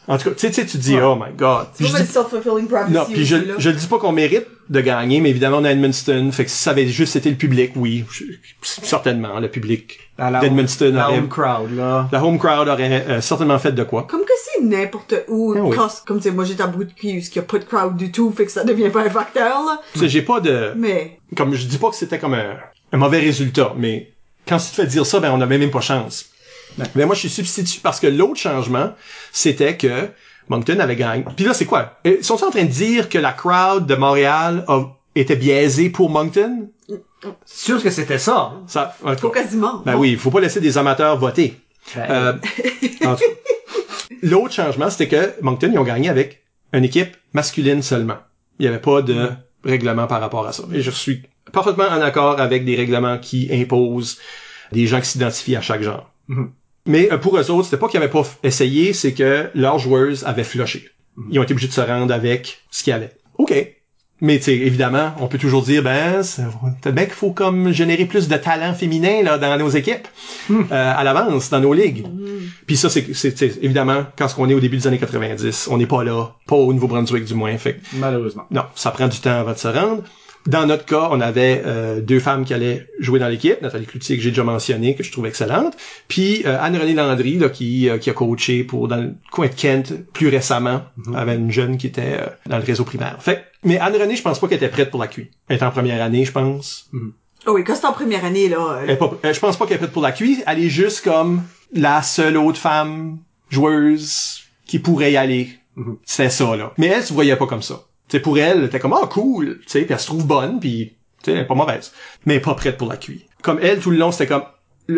En 0.06 0.18
tout 0.18 0.24
cas, 0.28 0.34
tu 0.34 0.40
sais, 0.40 0.48
tu 0.50 0.54
sais, 0.56 0.66
tu 0.66 0.76
te 0.78 0.82
dis, 0.82 0.96
oh 1.00 1.16
my 1.16 1.32
god. 1.34 1.68
C'est 1.74 1.86
Je 1.86 1.92
pas 1.92 2.04
self-fulfilling 2.04 2.68
prophecy 2.68 2.92
non, 2.92 3.04
puis 3.06 3.24
je, 3.24 3.36
je 3.56 3.70
le 3.70 3.76
dis 3.76 3.86
pas 3.86 3.98
qu'on 3.98 4.12
mérite 4.12 4.46
de 4.68 4.80
gagner, 4.82 5.20
mais 5.20 5.30
évidemment, 5.30 5.58
on 5.58 5.64
a 5.64 5.70
Edmundston. 5.72 6.30
Fait 6.32 6.44
que 6.44 6.50
si 6.50 6.58
ça 6.58 6.70
avait 6.72 6.86
juste 6.86 7.16
été 7.16 7.30
le 7.30 7.36
public, 7.36 7.72
oui, 7.76 8.04
je- 8.12 8.24
certainement, 8.62 9.40
le 9.40 9.48
public 9.48 9.98
la 10.18 10.40
d'Edmundston 10.40 10.92
La 10.92 11.08
aurait- 11.08 11.18
home 11.18 11.28
crowd, 11.28 11.76
là. 11.76 12.08
la 12.12 12.24
home 12.24 12.38
crowd 12.38 12.68
aurait 12.68 13.04
euh, 13.08 13.20
certainement 13.20 13.58
fait 13.58 13.72
de 13.72 13.82
quoi. 13.82 14.06
Comme 14.08 14.22
que 14.22 14.32
c'est 14.44 14.62
n'importe 14.62 15.14
où, 15.28 15.54
Ah 15.56 15.60
oui. 15.62 15.76
quand- 15.76 15.88
comme 16.06 16.18
tu 16.18 16.24
sais, 16.24 16.30
moi 16.30 16.44
j'étais 16.44 16.62
à 16.62 16.66
bout 16.66 16.84
de 16.84 16.92
cul, 16.92 17.20
qu'il 17.20 17.36
y 17.36 17.38
a 17.38 17.42
pas 17.42 17.58
de 17.58 17.64
crowd 17.64 17.96
du 17.96 18.10
tout, 18.12 18.30
fait 18.30 18.46
que 18.46 18.52
ça 18.52 18.64
devient 18.64 18.90
pas 18.90 19.00
un 19.02 19.10
facteur, 19.10 19.64
là. 19.64 19.80
Tu 19.94 20.00
sais, 20.00 20.08
j'ai 20.08 20.22
pas 20.22 20.40
de, 20.40 20.72
Mais, 20.76 21.18
comme 21.36 21.54
je 21.54 21.66
dis 21.66 21.78
pas 21.78 21.90
que 21.90 21.96
c'était 21.96 22.18
comme 22.18 22.34
un, 22.34 22.56
un 22.92 22.96
mauvais 22.98 23.20
résultat, 23.20 23.72
mais 23.76 24.12
quand 24.46 24.58
tu 24.58 24.66
te 24.70 24.74
fais 24.74 24.86
dire 24.86 25.04
ça, 25.06 25.20
ben 25.20 25.30
on 25.32 25.40
avait 25.40 25.58
même 25.58 25.70
pas 25.70 25.80
chance. 25.80 26.26
Ben 26.94 27.06
moi 27.06 27.14
je 27.14 27.20
suis 27.20 27.28
substitut 27.28 27.80
parce 27.80 28.00
que 28.00 28.06
l'autre 28.06 28.40
changement, 28.40 28.92
c'était 29.32 29.76
que 29.76 30.08
Moncton 30.48 30.78
avait 30.80 30.96
gagné. 30.96 31.24
Puis 31.36 31.44
là 31.44 31.54
c'est 31.54 31.64
quoi? 31.66 31.98
Euh, 32.06 32.18
Sont 32.22 32.36
ils 32.36 32.44
en 32.44 32.50
train 32.50 32.64
de 32.64 32.68
dire 32.70 33.08
que 33.08 33.18
la 33.18 33.32
crowd 33.32 33.86
de 33.86 33.94
Montréal 33.94 34.64
a- 34.68 34.86
était 35.14 35.36
biaisée 35.36 35.90
pour 35.90 36.10
Moncton? 36.10 36.68
Sûr 37.46 37.82
que 37.82 37.90
c'était 37.90 38.18
ça. 38.18 38.52
Ça, 38.66 38.96
en 39.04 39.14
tout 39.16 39.30
cas. 39.30 39.40
quasiment. 39.42 39.78
Ben 39.86 39.96
oui, 39.96 40.10
il 40.12 40.18
faut 40.18 40.30
pas 40.30 40.40
laisser 40.40 40.60
des 40.60 40.76
amateurs 40.76 41.16
voter. 41.18 41.58
Euh. 41.96 42.34
L'autre 44.22 44.52
changement, 44.54 44.90
c'était 44.90 45.08
que 45.08 45.32
Moncton, 45.42 45.70
ils 45.72 45.78
ont 45.78 45.84
gagné 45.84 46.08
avec 46.08 46.42
une 46.72 46.84
équipe 46.84 47.16
masculine 47.32 47.82
seulement. 47.82 48.16
Il 48.58 48.62
n'y 48.64 48.68
avait 48.68 48.80
pas 48.80 49.02
de 49.02 49.30
règlement 49.64 50.06
par 50.06 50.20
rapport 50.20 50.46
à 50.46 50.52
ça. 50.52 50.64
Et 50.72 50.80
je 50.82 50.90
suis 50.90 51.22
parfaitement 51.52 51.84
en 51.84 52.00
accord 52.00 52.40
avec 52.40 52.64
des 52.64 52.76
règlements 52.76 53.18
qui 53.18 53.48
imposent 53.52 54.18
des 54.72 54.86
gens 54.86 55.00
qui 55.00 55.06
s'identifient 55.08 55.56
à 55.56 55.60
chaque 55.60 55.82
genre. 55.82 56.10
Mhm. 56.28 56.50
Mais 56.86 57.10
euh, 57.12 57.18
pour 57.18 57.36
eux 57.38 57.50
autres, 57.50 57.64
c'était 57.64 57.76
pas 57.78 57.88
qu'ils 57.88 58.00
n'avaient 58.00 58.12
pas 58.12 58.24
essayé, 58.42 58.92
c'est 58.92 59.12
que 59.14 59.48
leurs 59.54 59.78
joueuses 59.78 60.24
avaient 60.24 60.44
flushé. 60.44 60.88
Ils 61.30 61.38
ont 61.38 61.42
été 61.42 61.52
obligés 61.52 61.68
de 61.68 61.72
se 61.72 61.80
rendre 61.80 62.12
avec 62.12 62.58
ce 62.70 62.82
qu'il 62.82 62.90
y 62.90 62.94
avait. 62.94 63.12
OK. 63.38 63.54
Mais 64.20 64.38
tu 64.38 64.44
sais, 64.44 64.54
évidemment, 64.54 65.12
on 65.20 65.26
peut 65.26 65.38
toujours 65.38 65.62
dire, 65.62 65.82
ben, 65.82 66.22
c'est- 66.22 66.42
peut-être 66.80 66.94
bien 66.94 67.04
qu'il 67.04 67.14
faut 67.14 67.32
comme 67.32 67.72
générer 67.72 68.04
plus 68.06 68.28
de 68.28 68.36
talent 68.36 68.72
féminin 68.72 69.22
là 69.22 69.38
dans 69.38 69.56
nos 69.58 69.68
équipes 69.70 70.06
euh, 70.50 70.62
à 70.70 71.02
l'avance, 71.04 71.50
dans 71.50 71.60
nos 71.60 71.72
ligues. 71.74 72.06
Puis 72.66 72.76
ça, 72.76 72.88
c'est 72.88 73.12
c'est- 73.14 73.42
évidemment 73.62 74.04
quand 74.16 74.28
on 74.38 74.48
est 74.48 74.54
au 74.54 74.60
début 74.60 74.76
des 74.76 74.86
années 74.86 74.98
90, 74.98 75.68
on 75.70 75.78
n'est 75.78 75.86
pas 75.86 76.04
là, 76.04 76.32
pas 76.46 76.56
au 76.56 76.72
Nouveau-Brunswick 76.72 77.24
du 77.24 77.34
moins. 77.34 77.56
Fait 77.58 77.74
que, 77.74 77.80
Malheureusement. 77.96 78.44
non, 78.50 78.62
ça 78.76 78.92
prend 78.92 79.08
du 79.08 79.18
temps 79.18 79.38
avant 79.40 79.52
de 79.52 79.58
se 79.58 79.68
rendre. 79.68 80.02
Dans 80.46 80.66
notre 80.66 80.84
cas, 80.84 81.08
on 81.10 81.20
avait 81.22 81.62
euh, 81.64 82.00
deux 82.02 82.20
femmes 82.20 82.44
qui 82.44 82.52
allaient 82.52 82.86
jouer 82.98 83.18
dans 83.18 83.28
l'équipe, 83.28 83.60
Nathalie 83.62 83.86
Cloutier 83.86 84.16
que 84.16 84.22
j'ai 84.22 84.28
déjà 84.30 84.44
mentionné, 84.44 84.94
que 84.94 85.02
je 85.02 85.10
trouve 85.10 85.26
excellente, 85.26 85.74
puis 86.06 86.42
euh, 86.44 86.58
Anne-Renée 86.60 86.92
Landry 86.92 87.38
là, 87.38 87.48
qui, 87.48 87.88
euh, 87.88 87.96
qui 87.96 88.10
a 88.10 88.12
coaché 88.12 88.62
pour 88.62 88.86
dans 88.88 88.96
le 88.98 89.14
coin 89.30 89.46
de 89.46 89.54
Kent 89.54 89.94
plus 90.12 90.28
récemment, 90.28 90.82
avait 91.14 91.36
une 91.36 91.50
jeune 91.50 91.78
qui 91.78 91.86
était 91.86 92.18
euh, 92.20 92.26
dans 92.46 92.58
le 92.58 92.64
réseau 92.64 92.84
primaire. 92.84 93.16
Fait 93.20 93.44
mais 93.64 93.78
Anne-Renée, 93.78 94.16
je 94.16 94.22
pense 94.22 94.38
pas 94.38 94.46
qu'elle 94.48 94.58
était 94.58 94.68
prête 94.68 94.90
pour 94.90 95.00
la 95.00 95.06
QI. 95.06 95.30
Elle 95.48 95.56
est 95.56 95.62
en 95.62 95.70
première 95.70 96.02
année, 96.02 96.26
je 96.26 96.32
pense. 96.32 96.90
Oh 97.46 97.52
oui, 97.54 97.64
quand 97.64 97.74
c'est 97.74 97.86
en 97.86 97.92
première 97.94 98.24
année, 98.26 98.48
là, 98.50 98.80
Elle 98.82 98.90
euh, 98.90 98.92
est 98.92 98.96
pas- 98.96 99.12
euh, 99.24 99.32
je 99.32 99.40
pense 99.40 99.56
pas 99.56 99.64
qu'elle 99.66 99.76
est 99.76 99.78
prête 99.78 99.92
pour 99.92 100.02
la 100.02 100.12
QI. 100.12 100.42
Elle 100.46 100.62
est 100.62 100.68
juste 100.68 101.02
comme 101.02 101.42
la 101.72 102.02
seule 102.02 102.36
autre 102.36 102.58
femme 102.58 103.18
joueuse 103.48 104.42
qui 104.66 104.78
pourrait 104.78 105.12
y 105.12 105.16
aller. 105.16 105.48
Mhm. 105.76 105.96
C'était 106.04 106.30
ça, 106.30 106.54
là. 106.56 106.72
Mais 106.78 106.86
elle 106.88 107.02
se 107.02 107.12
voyait 107.12 107.36
pas 107.36 107.46
comme 107.46 107.62
ça. 107.62 107.80
Sais, 108.14 108.20
pour 108.20 108.38
elle, 108.38 108.58
elle 108.58 108.64
était 108.66 108.78
comme, 108.78 108.92
ah, 108.92 109.08
cool, 109.08 109.58
tu 109.62 109.64
sais, 109.66 109.82
puis 109.82 109.92
elle 109.92 109.98
se 109.98 110.06
trouve 110.06 110.24
bonne, 110.24 110.60
puis 110.60 110.94
tu 111.20 111.24
sais, 111.24 111.32
elle 111.32 111.42
est 111.42 111.46
pas 111.46 111.56
mauvaise. 111.56 111.92
Mais 112.26 112.38
pas 112.38 112.54
prête 112.54 112.76
pour 112.76 112.88
la 112.88 112.96
QI. 112.96 113.26
Comme 113.42 113.58
elle, 113.60 113.80
tout 113.80 113.90
le 113.90 113.96
long, 113.96 114.12
c'était 114.12 114.28
comme, 114.28 114.44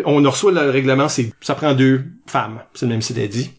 on 0.05 0.21
reçoit 0.21 0.51
le 0.51 0.69
règlement, 0.69 1.09
c'est, 1.09 1.31
ça 1.41 1.55
prend 1.55 1.73
deux 1.73 2.05
femmes. 2.27 2.61
C'est 2.75 2.85
le 2.85 2.91
même 2.91 3.01
si 3.01 3.13
c'était 3.13 3.27
dit. 3.27 3.49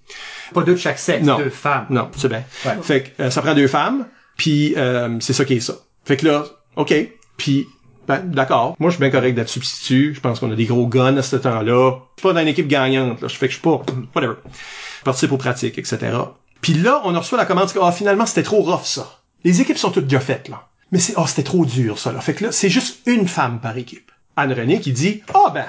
Pas 0.54 0.62
deux 0.62 0.74
de 0.74 0.78
chaque 0.78 1.00
sexe, 1.00 1.26
Non. 1.26 1.38
deux 1.38 1.50
femmes. 1.50 1.86
Non, 1.90 2.08
c'est 2.16 2.28
bien. 2.28 2.44
Ouais. 2.64 2.76
Fait 2.82 3.02
que 3.02 3.22
euh, 3.24 3.30
ça 3.30 3.42
prend 3.42 3.56
deux 3.56 3.66
femmes, 3.66 4.06
puis 4.36 4.74
euh, 4.76 5.16
c'est 5.18 5.32
ça 5.32 5.44
qui 5.44 5.54
est 5.54 5.60
ça. 5.60 5.74
Fait 6.04 6.16
que 6.16 6.26
là, 6.26 6.44
OK, 6.76 6.94
puis 7.36 7.66
ben, 8.06 8.20
d'accord. 8.24 8.76
Moi, 8.78 8.90
je 8.90 8.94
suis 8.94 9.00
bien 9.00 9.10
correct 9.10 9.34
d'être 9.34 9.48
substitut. 9.48 10.14
Je 10.14 10.20
pense 10.20 10.38
qu'on 10.38 10.52
a 10.52 10.54
des 10.54 10.66
gros 10.66 10.86
guns 10.86 11.16
à 11.16 11.22
ce 11.22 11.34
temps-là. 11.34 11.98
Je 12.16 12.20
suis 12.20 12.28
pas 12.28 12.32
dans 12.32 12.40
une 12.40 12.48
équipe 12.48 12.68
gagnante. 12.68 13.20
Là. 13.20 13.26
Je 13.26 13.34
fais 13.34 13.48
que 13.48 13.52
je 13.52 13.58
suis 13.58 13.62
pas... 13.62 13.82
Whatever. 14.14 14.36
Je 15.00 15.04
participe 15.04 15.32
aux 15.32 15.36
pratiques, 15.36 15.78
etc. 15.78 16.16
Puis 16.60 16.74
là, 16.74 17.02
on 17.04 17.12
reçu 17.12 17.36
la 17.36 17.44
commande 17.44 17.70
que 17.72 17.78
ah, 17.82 17.92
finalement, 17.92 18.24
c'était 18.24 18.44
trop 18.44 18.62
rough, 18.62 18.84
ça. 18.84 19.17
Les 19.44 19.60
équipes 19.60 19.78
sont 19.78 19.90
toutes 19.90 20.06
déjà 20.06 20.20
faites, 20.20 20.48
là. 20.48 20.68
Mais 20.90 20.98
c'est... 20.98 21.14
Ah, 21.16 21.26
c'était 21.26 21.42
trop 21.42 21.64
dur, 21.64 21.98
ça, 21.98 22.12
là. 22.12 22.20
Fait 22.20 22.34
que 22.34 22.44
là, 22.44 22.52
c'est 22.52 22.70
juste 22.70 23.00
une 23.06 23.28
femme 23.28 23.60
par 23.60 23.76
équipe. 23.76 24.10
Anne-Renée 24.36 24.80
qui 24.80 24.92
dit 24.92 25.22
«Ah, 25.34 25.50
ben, 25.52 25.66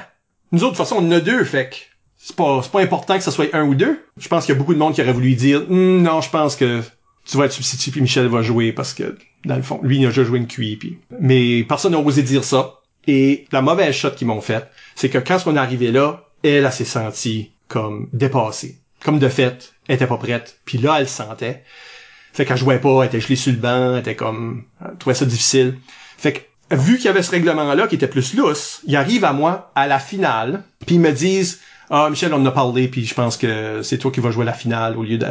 nous 0.52 0.64
autres, 0.64 0.74
de 0.74 0.78
toute 0.78 0.86
façon, 0.86 0.96
on 0.98 1.08
en 1.08 1.12
a 1.12 1.20
deux, 1.20 1.44
fait 1.44 1.70
que 1.70 1.76
c'est 2.18 2.36
pas, 2.36 2.62
c'est 2.62 2.72
pas 2.72 2.82
important 2.82 3.18
que 3.18 3.24
ce 3.24 3.32
soit 3.32 3.54
un 3.56 3.64
ou 3.64 3.76
deux. 3.76 4.04
Je 4.18 4.28
pense 4.28 4.46
qu'il 4.46 4.54
y 4.54 4.58
a 4.58 4.60
beaucoup 4.60 4.74
de 4.74 4.80
monde 4.80 4.94
qui 4.94 5.02
aurait 5.02 5.14
voulu 5.14 5.34
dire 5.36 5.66
Hum, 5.70 6.02
non, 6.02 6.22
je 6.22 6.30
pense 6.30 6.56
que 6.56 6.82
tu 7.26 7.38
vas 7.38 7.46
être 7.46 7.54
substitut 7.54 7.91
puis 7.91 8.02
Michel 8.02 8.28
va 8.28 8.41
jouer 8.41 8.74
parce 8.74 8.94
que 8.94 9.18
dans 9.46 9.56
le 9.56 9.62
fond, 9.62 9.80
lui 9.84 10.00
il 10.00 10.06
a 10.06 10.10
déjà 10.10 10.24
joué 10.24 10.40
une 10.40 10.48
QI 10.48 10.76
puis 10.76 11.00
mais 11.20 11.64
personne 11.64 11.94
n'a 11.94 12.00
osé 12.00 12.22
dire 12.22 12.44
ça. 12.44 12.76
Et 13.08 13.46
la 13.52 13.62
mauvaise 13.62 13.96
shot 13.96 14.12
qu'ils 14.12 14.28
m'ont 14.28 14.41
faite, 14.41 14.70
c'est 14.96 15.10
que 15.10 15.18
quand 15.18 15.40
on 15.46 15.56
est 15.56 15.60
arrivé 15.60 15.91
là, 15.91 16.26
elle, 16.44 16.66
elle 16.66 16.72
s'est 16.72 16.86
sentie 16.86 17.52
comme 17.68 18.10
dépassée. 18.12 18.80
Comme 19.04 19.20
de 19.20 19.30
fait, 19.30 19.74
elle 19.88 19.96
était 19.96 20.06
pas 20.06 20.18
prête. 20.18 20.60
Puis 20.66 20.78
là, 20.78 20.98
elle 21.00 21.08
se 21.08 21.16
sentait. 21.16 21.64
Fait 22.34 22.45
qu'elle 22.45 22.57
jouait 22.57 22.80
pas, 22.80 23.01
elle 23.01 23.07
était 23.07 23.19
gelée 23.19 23.35
sur 23.35 23.51
le 23.51 23.57
banc, 23.57 23.93
elle 23.93 23.99
était 23.99 24.15
comme, 24.15 24.64
elle 24.84 24.97
trouvait 24.97 25.15
ça 25.15 25.26
difficile. 25.26 25.77
Fait 26.18 26.34
que, 26.34 26.76
vu 26.76 26.97
qu'il 26.97 27.06
y 27.06 27.10
avait 27.10 27.23
ce 27.23 27.31
règlement-là 27.31 27.88
qui 27.88 27.95
était 27.95 28.07
plus 28.07 28.34
lousse, 28.34 28.81
il 28.85 28.95
arrive 28.95 29.26
à 29.26 29.34
moi, 29.34 29.72
à 29.76 29.88
la 29.88 29.99
finale, 29.99 30.64
puis 30.85 30.95
ils 30.95 31.01
me 31.01 31.11
disent, 31.11 31.60
ah, 31.89 32.07
Michel, 32.10 32.34
on 32.34 32.38
en 32.38 32.45
a 32.45 32.51
parlé, 32.51 32.88
puis 32.88 33.06
je 33.06 33.14
pense 33.14 33.35
que 33.35 33.81
c'est 33.81 33.97
toi 33.97 34.11
qui 34.11 34.19
vas 34.19 34.31
jouer 34.31 34.45
la 34.45 34.53
finale 34.53 34.97
au 34.97 35.03
lieu 35.03 35.18
de 35.18 35.27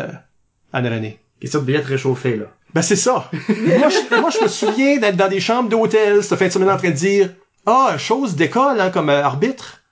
Anne-Renée. 0.72 1.20
Question 1.40 1.60
de 1.60 1.66
billets 1.66 1.80
réchauffés, 1.80 2.36
là. 2.36 2.46
Ben, 2.74 2.82
c'est 2.82 2.96
ça. 2.96 3.30
moi, 3.32 3.88
je, 3.88 4.20
moi, 4.20 4.30
je 4.30 4.42
me 4.42 4.48
souviens 4.48 4.98
d'être 4.98 5.16
dans 5.16 5.28
des 5.28 5.40
chambres 5.40 5.68
d'hôtel 5.68 6.22
cette 6.22 6.38
fin 6.38 6.48
de 6.48 6.52
semaine 6.52 6.70
en 6.70 6.76
train 6.76 6.90
de 6.90 6.94
dire, 6.94 7.30
ah, 7.64 7.96
chose 7.96 8.34
d'école, 8.34 8.80
hein, 8.80 8.90
comme 8.90 9.08
euh, 9.08 9.22
arbitre. 9.22 9.82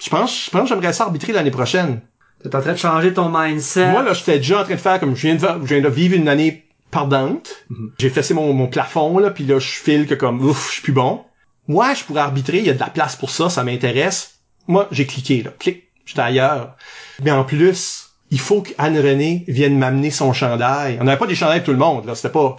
Je 0.00 0.08
pense, 0.08 0.46
je 0.46 0.50
pense 0.50 0.62
que 0.62 0.68
j'aimerais 0.68 0.92
ça 0.92 1.04
arbitrer 1.04 1.32
l'année 1.32 1.50
prochaine. 1.50 2.00
T'es 2.42 2.54
en 2.56 2.60
train 2.60 2.72
de 2.72 2.78
changer 2.78 3.12
ton 3.12 3.28
mindset. 3.28 3.90
Moi, 3.90 4.02
là, 4.02 4.14
j'étais 4.14 4.38
déjà 4.38 4.60
en 4.60 4.64
train 4.64 4.74
de 4.74 4.80
faire 4.80 4.98
comme 4.98 5.14
je 5.14 5.26
viens 5.26 5.34
de, 5.34 5.66
je 5.66 5.74
viens 5.74 5.82
de 5.82 5.88
vivre 5.88 6.16
une 6.16 6.28
année 6.28 6.64
perdante. 6.90 7.50
J'ai 7.98 8.10
fessé 8.10 8.34
mon, 8.34 8.52
mon 8.52 8.66
plafond, 8.66 9.18
là, 9.18 9.30
puis 9.30 9.44
là, 9.44 9.58
je 9.58 9.68
file 9.68 10.06
que 10.06 10.14
comme, 10.14 10.42
ouf, 10.44 10.68
je 10.68 10.72
suis 10.74 10.82
plus 10.82 10.92
bon. 10.92 11.22
Moi, 11.68 11.94
je 11.94 12.04
pourrais 12.04 12.22
arbitrer, 12.22 12.58
il 12.58 12.66
y 12.66 12.70
a 12.70 12.74
de 12.74 12.80
la 12.80 12.86
place 12.86 13.14
pour 13.14 13.30
ça, 13.30 13.50
ça 13.50 13.62
m'intéresse. 13.62 14.40
Moi, 14.66 14.88
j'ai 14.90 15.06
cliqué, 15.06 15.42
là. 15.42 15.50
Clic, 15.58 15.84
j'étais 16.04 16.20
ailleurs. 16.20 16.76
Mais 17.22 17.30
en 17.30 17.44
plus, 17.44 18.10
il 18.30 18.40
faut 18.40 18.62
qu'Anne-Renée 18.62 19.44
vienne 19.46 19.78
m'amener 19.78 20.10
son 20.10 20.32
chandail. 20.32 20.98
On 21.00 21.04
n'avait 21.04 21.18
pas 21.18 21.26
des 21.26 21.34
chandails 21.34 21.60
pour 21.60 21.66
tout 21.66 21.72
le 21.72 21.78
monde, 21.78 22.06
là. 22.06 22.14
C'était 22.14 22.32
pas... 22.32 22.56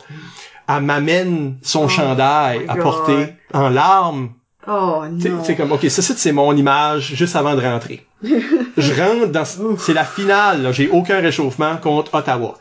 Elle 0.69 0.83
m'amène 0.83 1.57
son 1.61 1.89
chandail 1.89 2.59
my 2.59 2.69
à 2.69 2.75
porter 2.75 3.33
en 3.53 3.69
larmes. 3.69 4.29
Oh 4.67 5.03
non. 5.09 5.43
sais, 5.43 5.55
comme, 5.55 5.71
ok, 5.71 5.89
ça, 5.89 6.01
c'est 6.01 6.17
c'est 6.17 6.31
mon 6.31 6.55
image 6.55 7.15
juste 7.15 7.35
avant 7.35 7.55
de 7.55 7.61
rentrer. 7.61 8.05
je 8.23 8.93
rentre 9.01 9.27
dans, 9.27 9.45
c'est 9.77 9.93
la 9.93 10.05
finale, 10.05 10.63
là. 10.63 10.71
J'ai 10.71 10.89
aucun 10.89 11.19
réchauffement 11.19 11.77
contre 11.77 12.13
Ottawa. 12.15 12.57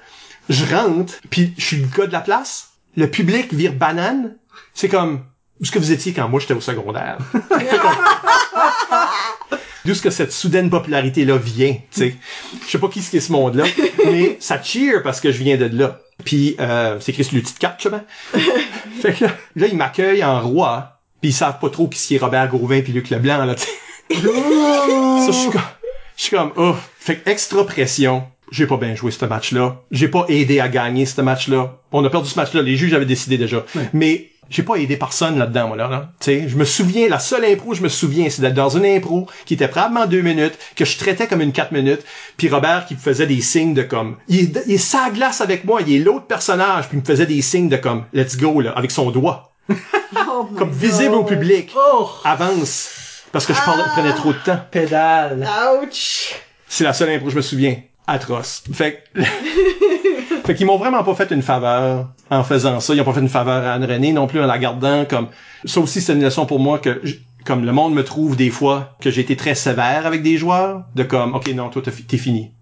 Je 0.48 0.64
rentre, 0.74 1.14
puis 1.30 1.54
je 1.56 1.64
suis 1.64 1.76
le 1.76 1.86
gars 1.86 2.06
de 2.06 2.12
la 2.12 2.20
place. 2.20 2.70
Le 2.96 3.08
public 3.08 3.52
vire 3.54 3.72
banane. 3.72 4.36
C'est 4.74 4.88
comme, 4.88 5.20
où 5.60 5.64
est-ce 5.64 5.72
que 5.72 5.78
vous 5.78 5.92
étiez 5.92 6.12
quand 6.12 6.28
moi 6.28 6.40
j'étais 6.40 6.54
au 6.54 6.60
secondaire? 6.60 7.18
D'où 9.84 9.92
est-ce 9.92 10.02
que 10.02 10.10
cette 10.10 10.32
soudaine 10.32 10.68
popularité-là 10.70 11.36
vient, 11.36 11.72
tu 11.72 11.80
sais? 11.90 12.16
Je 12.66 12.70
sais 12.70 12.78
pas 12.78 12.88
qui 12.88 13.00
c'est 13.00 13.20
ce 13.20 13.32
monde-là, 13.32 13.64
mais 14.04 14.36
ça 14.40 14.62
cheer 14.62 15.02
parce 15.02 15.20
que 15.20 15.32
je 15.32 15.38
viens 15.38 15.56
de 15.56 15.66
là. 15.66 16.00
Puis, 16.24 16.56
euh, 16.60 16.98
c'est 17.00 17.12
de 17.12 17.58
4, 17.58 17.76
je 17.78 17.82
sais 17.84 17.90
pas. 17.90 18.04
Fait 19.00 19.12
que 19.14 19.24
là, 19.24 19.30
là, 19.56 19.66
ils 19.66 19.76
m'accueillent 19.76 20.24
en 20.24 20.40
roi, 20.40 20.99
puis 21.20 21.30
ils 21.30 21.34
savent 21.34 21.58
pas 21.58 21.70
trop 21.70 21.88
qui 21.88 21.98
c'est 21.98 22.18
Robert 22.18 22.48
Gauvin 22.48 22.80
puis 22.80 22.92
Luc 22.92 23.10
Leblanc, 23.10 23.44
là, 23.44 23.56
sais. 23.56 23.68
Ça, 24.10 25.26
je 25.26 25.32
suis 25.32 25.50
comme, 25.50 25.62
je 26.16 26.22
suis 26.22 26.36
comme, 26.36 26.52
oh. 26.56 26.74
Fait 26.98 27.16
que 27.16 27.30
extra 27.30 27.64
pression. 27.64 28.24
J'ai 28.50 28.66
pas 28.66 28.76
bien 28.76 28.96
joué 28.96 29.12
ce 29.12 29.24
match-là. 29.24 29.80
J'ai 29.92 30.08
pas 30.08 30.24
aidé 30.28 30.58
à 30.58 30.68
gagner 30.68 31.06
ce 31.06 31.20
match-là. 31.20 31.78
On 31.92 32.04
a 32.04 32.10
perdu 32.10 32.28
ce 32.28 32.36
match-là. 32.36 32.62
Les 32.62 32.76
juges 32.76 32.92
avaient 32.92 33.06
décidé 33.06 33.38
déjà. 33.38 33.64
Mais 33.92 34.30
j'ai 34.50 34.64
pas 34.64 34.74
aidé 34.74 34.96
personne 34.96 35.38
là-dedans, 35.38 35.68
moi, 35.68 35.76
là. 35.76 35.88
là. 35.88 36.12
Tu 36.18 36.24
sais, 36.24 36.48
je 36.48 36.56
me 36.56 36.64
souviens, 36.64 37.08
la 37.08 37.20
seule 37.20 37.44
impro, 37.44 37.72
je 37.72 37.82
me 37.82 37.88
souviens, 37.88 38.28
c'est 38.28 38.42
d'être 38.42 38.54
dans 38.54 38.76
une 38.76 38.84
impro 38.84 39.28
qui 39.46 39.54
était 39.54 39.68
probablement 39.68 40.06
deux 40.06 40.22
minutes, 40.22 40.58
que 40.74 40.84
je 40.84 40.98
traitais 40.98 41.28
comme 41.28 41.40
une 41.40 41.52
quatre 41.52 41.70
minutes, 41.70 42.04
puis 42.36 42.48
Robert 42.48 42.86
qui 42.86 42.94
me 42.94 42.98
faisait 42.98 43.28
des 43.28 43.40
signes 43.40 43.74
de 43.74 43.82
comme, 43.82 44.16
il 44.26 44.40
est, 44.40 44.62
il 44.66 44.74
est 44.74 44.78
sa 44.78 45.10
glace 45.10 45.40
avec 45.40 45.64
moi, 45.64 45.80
il 45.86 45.94
est 45.94 45.98
l'autre 46.00 46.26
personnage, 46.26 46.88
puis 46.88 46.98
il 46.98 47.00
me 47.00 47.06
faisait 47.06 47.26
des 47.26 47.40
signes 47.42 47.68
de 47.68 47.76
comme, 47.76 48.04
let's 48.12 48.36
go, 48.36 48.60
là, 48.60 48.72
avec 48.72 48.90
son 48.90 49.12
doigt. 49.12 49.49
Oh 50.28 50.48
Comme 50.56 50.70
God. 50.70 50.78
visible 50.78 51.14
au 51.14 51.24
public. 51.24 51.72
Oh! 51.76 52.08
Avance. 52.24 53.24
Parce 53.32 53.46
que 53.46 53.54
je 53.54 53.60
parlais, 53.64 53.84
prenais 53.92 54.12
trop 54.12 54.32
de 54.32 54.38
temps. 54.38 54.58
Pédale. 54.70 55.48
Ouch. 55.82 56.34
C'est 56.68 56.84
la 56.84 56.92
seule 56.92 57.10
impro 57.10 57.26
que 57.26 57.32
je 57.32 57.36
me 57.36 57.42
souviens. 57.42 57.76
Atroce. 58.06 58.64
Fait 58.72 59.04
que... 59.14 59.22
fait 60.44 60.54
qu'ils 60.54 60.66
m'ont 60.66 60.78
vraiment 60.78 61.04
pas 61.04 61.14
fait 61.14 61.30
une 61.30 61.42
faveur 61.42 62.08
en 62.30 62.42
faisant 62.42 62.80
ça. 62.80 62.94
Ils 62.94 63.00
ont 63.00 63.04
pas 63.04 63.12
fait 63.12 63.20
une 63.20 63.28
faveur 63.28 63.64
à 63.64 63.74
Anne-Renée 63.74 64.12
non 64.12 64.26
plus 64.26 64.40
en 64.42 64.46
la 64.46 64.58
gardant 64.58 65.04
comme... 65.04 65.28
Ça 65.64 65.80
aussi, 65.80 66.00
c'est 66.00 66.12
une 66.12 66.22
leçon 66.22 66.46
pour 66.46 66.58
moi 66.58 66.78
que... 66.78 67.00
Comme 67.44 67.64
le 67.64 67.72
monde 67.72 67.94
me 67.94 68.04
trouve 68.04 68.36
des 68.36 68.50
fois 68.50 68.96
que 69.00 69.10
j'ai 69.10 69.22
été 69.22 69.34
très 69.34 69.54
sévère 69.54 70.06
avec 70.06 70.22
des 70.22 70.36
joueurs, 70.36 70.84
de 70.94 71.04
comme, 71.04 71.34
OK, 71.34 71.48
non, 71.54 71.70
toi, 71.70 71.80
t'es 71.82 72.18
fini. 72.18 72.52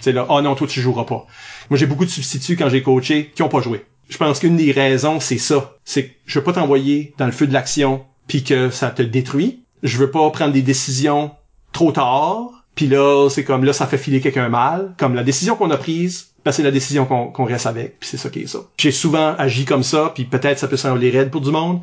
Sais 0.00 0.12
là, 0.12 0.26
oh 0.28 0.40
non, 0.40 0.54
toi 0.54 0.66
tu 0.66 0.80
joueras 0.80 1.04
pas. 1.04 1.26
Moi 1.70 1.78
j'ai 1.78 1.86
beaucoup 1.86 2.04
de 2.04 2.10
substituts 2.10 2.56
quand 2.56 2.68
j'ai 2.68 2.82
coaché 2.82 3.32
qui 3.34 3.42
ont 3.42 3.48
pas 3.48 3.60
joué. 3.60 3.84
Je 4.08 4.16
pense 4.16 4.38
qu'une 4.38 4.56
des 4.56 4.72
raisons 4.72 5.20
c'est 5.20 5.38
ça, 5.38 5.76
c'est 5.84 6.08
que 6.08 6.14
je 6.26 6.38
veux 6.38 6.44
pas 6.44 6.52
t'envoyer 6.52 7.14
dans 7.18 7.26
le 7.26 7.32
feu 7.32 7.46
de 7.46 7.52
l'action 7.52 8.04
puis 8.26 8.44
que 8.44 8.70
ça 8.70 8.90
te 8.90 9.02
détruit. 9.02 9.64
Je 9.82 9.98
veux 9.98 10.10
pas 10.10 10.28
prendre 10.30 10.52
des 10.52 10.62
décisions 10.62 11.32
trop 11.72 11.92
tard. 11.92 12.64
Puis 12.74 12.86
là, 12.86 13.28
c'est 13.28 13.42
comme 13.42 13.64
là, 13.64 13.72
ça 13.72 13.86
fait 13.86 13.98
filer 13.98 14.20
quelqu'un 14.20 14.48
mal. 14.48 14.94
Comme 14.98 15.14
la 15.14 15.24
décision 15.24 15.56
qu'on 15.56 15.70
a 15.70 15.76
prise, 15.76 16.28
ben, 16.44 16.52
c'est 16.52 16.62
la 16.62 16.70
décision 16.70 17.06
qu'on 17.06 17.44
reste 17.44 17.66
avec. 17.66 17.98
Puis 17.98 18.08
c'est 18.10 18.16
ça 18.16 18.30
qui 18.30 18.40
est 18.40 18.46
ça. 18.46 18.60
J'ai 18.76 18.92
souvent 18.92 19.34
agi 19.36 19.64
comme 19.64 19.82
ça, 19.82 20.12
puis 20.14 20.24
peut-être 20.24 20.58
ça 20.58 20.68
peut 20.68 20.76
sembler 20.76 21.10
raide 21.10 21.30
pour 21.30 21.40
du 21.40 21.50
monde, 21.50 21.80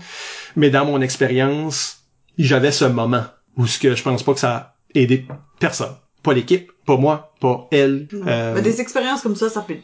mais 0.56 0.69
dans 0.69 0.85
mon 0.85 1.02
expérience, 1.02 2.03
j'avais 2.38 2.72
ce 2.72 2.85
moment 2.85 3.26
où 3.57 3.68
ce 3.68 3.80
que 3.80 3.95
je 3.95 4.03
pense 4.03 4.23
pas 4.23 4.34
que 4.34 4.39
ça 4.39 4.53
a 4.56 4.76
aidé 4.93 5.27
personne. 5.60 5.95
Pas 6.26 6.34
l'équipe, 6.34 6.72
pas 6.88 6.97
moi, 6.97 7.35
pas 7.39 7.68
elle. 7.72 8.07
Euh, 8.26 8.56
Mais 8.56 8.64
des 8.64 8.81
expériences 8.81 9.22
comme 9.22 9.35
ça, 9.35 9.47
ça 9.47 9.61
peut, 9.61 9.76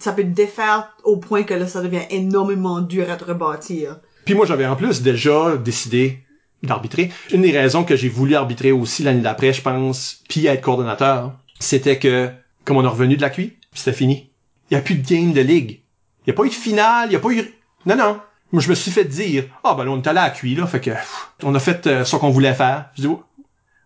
ça 0.00 0.14
peut 0.14 0.22
te 0.22 0.28
défaire 0.28 0.96
au 1.04 1.18
point 1.18 1.42
que 1.42 1.52
là, 1.52 1.66
ça 1.66 1.82
devient 1.82 2.06
énormément 2.08 2.80
dur 2.80 3.10
à 3.10 3.16
te 3.16 3.24
rebâtir. 3.24 3.98
Puis 4.24 4.32
moi, 4.32 4.46
j'avais 4.46 4.64
en 4.64 4.74
plus 4.74 5.02
déjà 5.02 5.58
décidé 5.58 6.20
d'arbitrer. 6.62 7.12
Une 7.30 7.42
des 7.42 7.50
raisons 7.50 7.84
que 7.84 7.94
j'ai 7.94 8.08
voulu 8.08 8.36
arbitrer 8.36 8.72
aussi 8.72 9.02
l'année 9.02 9.20
d'après, 9.20 9.52
je 9.52 9.60
pense, 9.60 10.22
puis 10.30 10.46
être 10.46 10.62
coordonnateur, 10.62 11.34
c'était 11.60 11.98
que, 11.98 12.30
comme 12.64 12.78
on 12.78 12.84
est 12.84 12.88
revenu 12.88 13.18
de 13.18 13.22
la 13.22 13.28
QI, 13.28 13.52
c'était 13.74 13.92
fini. 13.92 14.30
Il 14.70 14.74
y 14.74 14.76
a 14.78 14.80
plus 14.80 14.94
de 14.94 15.06
game 15.06 15.34
de 15.34 15.42
ligue. 15.42 15.82
Il 16.24 16.30
y 16.30 16.32
a 16.32 16.34
pas 16.34 16.44
eu 16.44 16.48
de 16.48 16.54
finale, 16.54 17.10
il 17.10 17.12
y 17.12 17.16
a 17.16 17.20
pas 17.20 17.32
eu... 17.32 17.42
Non, 17.84 17.96
non. 17.96 18.18
Moi, 18.50 18.62
je 18.62 18.70
me 18.70 18.74
suis 18.74 18.90
fait 18.90 19.04
dire, 19.04 19.44
ah, 19.62 19.74
ben 19.74 19.84
là, 19.84 19.90
on 19.90 20.00
est 20.00 20.06
allé 20.06 20.20
à 20.20 20.32
la 20.32 20.54
là, 20.56 20.66
fait 20.66 20.80
que, 20.80 20.90
pff, 20.90 21.32
on 21.42 21.54
a 21.54 21.60
fait 21.60 21.86
euh, 21.86 22.04
ce 22.06 22.16
qu'on 22.16 22.30
voulait 22.30 22.54
faire. 22.54 22.86
Je 22.94 23.02
dis, 23.02 23.08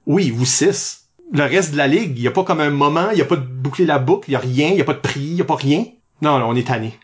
oui, 0.06 0.30
vous 0.30 0.46
six. 0.46 1.05
Le 1.32 1.43
reste 1.43 1.73
de 1.73 1.77
la 1.77 1.89
ligue, 1.89 2.16
il 2.16 2.23
y 2.23 2.28
a 2.28 2.31
pas 2.31 2.44
comme 2.44 2.61
un 2.61 2.70
moment, 2.70 3.11
il 3.11 3.19
y 3.19 3.23
a 3.23 3.24
pas 3.24 3.36
de 3.36 3.44
boucler 3.44 3.85
la 3.85 3.98
boucle, 3.98 4.31
il 4.31 4.32
y 4.32 4.36
a 4.36 4.40
rien, 4.40 4.69
il 4.69 4.77
y 4.77 4.81
a 4.81 4.85
pas 4.85 4.94
de 4.94 5.01
prix, 5.01 5.20
il 5.20 5.35
y 5.35 5.40
a 5.40 5.44
pas 5.44 5.57
rien. 5.57 5.85
Non, 6.23 6.39
là, 6.39 6.47
on 6.47 6.55
est 6.55 6.66
tanné. 6.66 6.98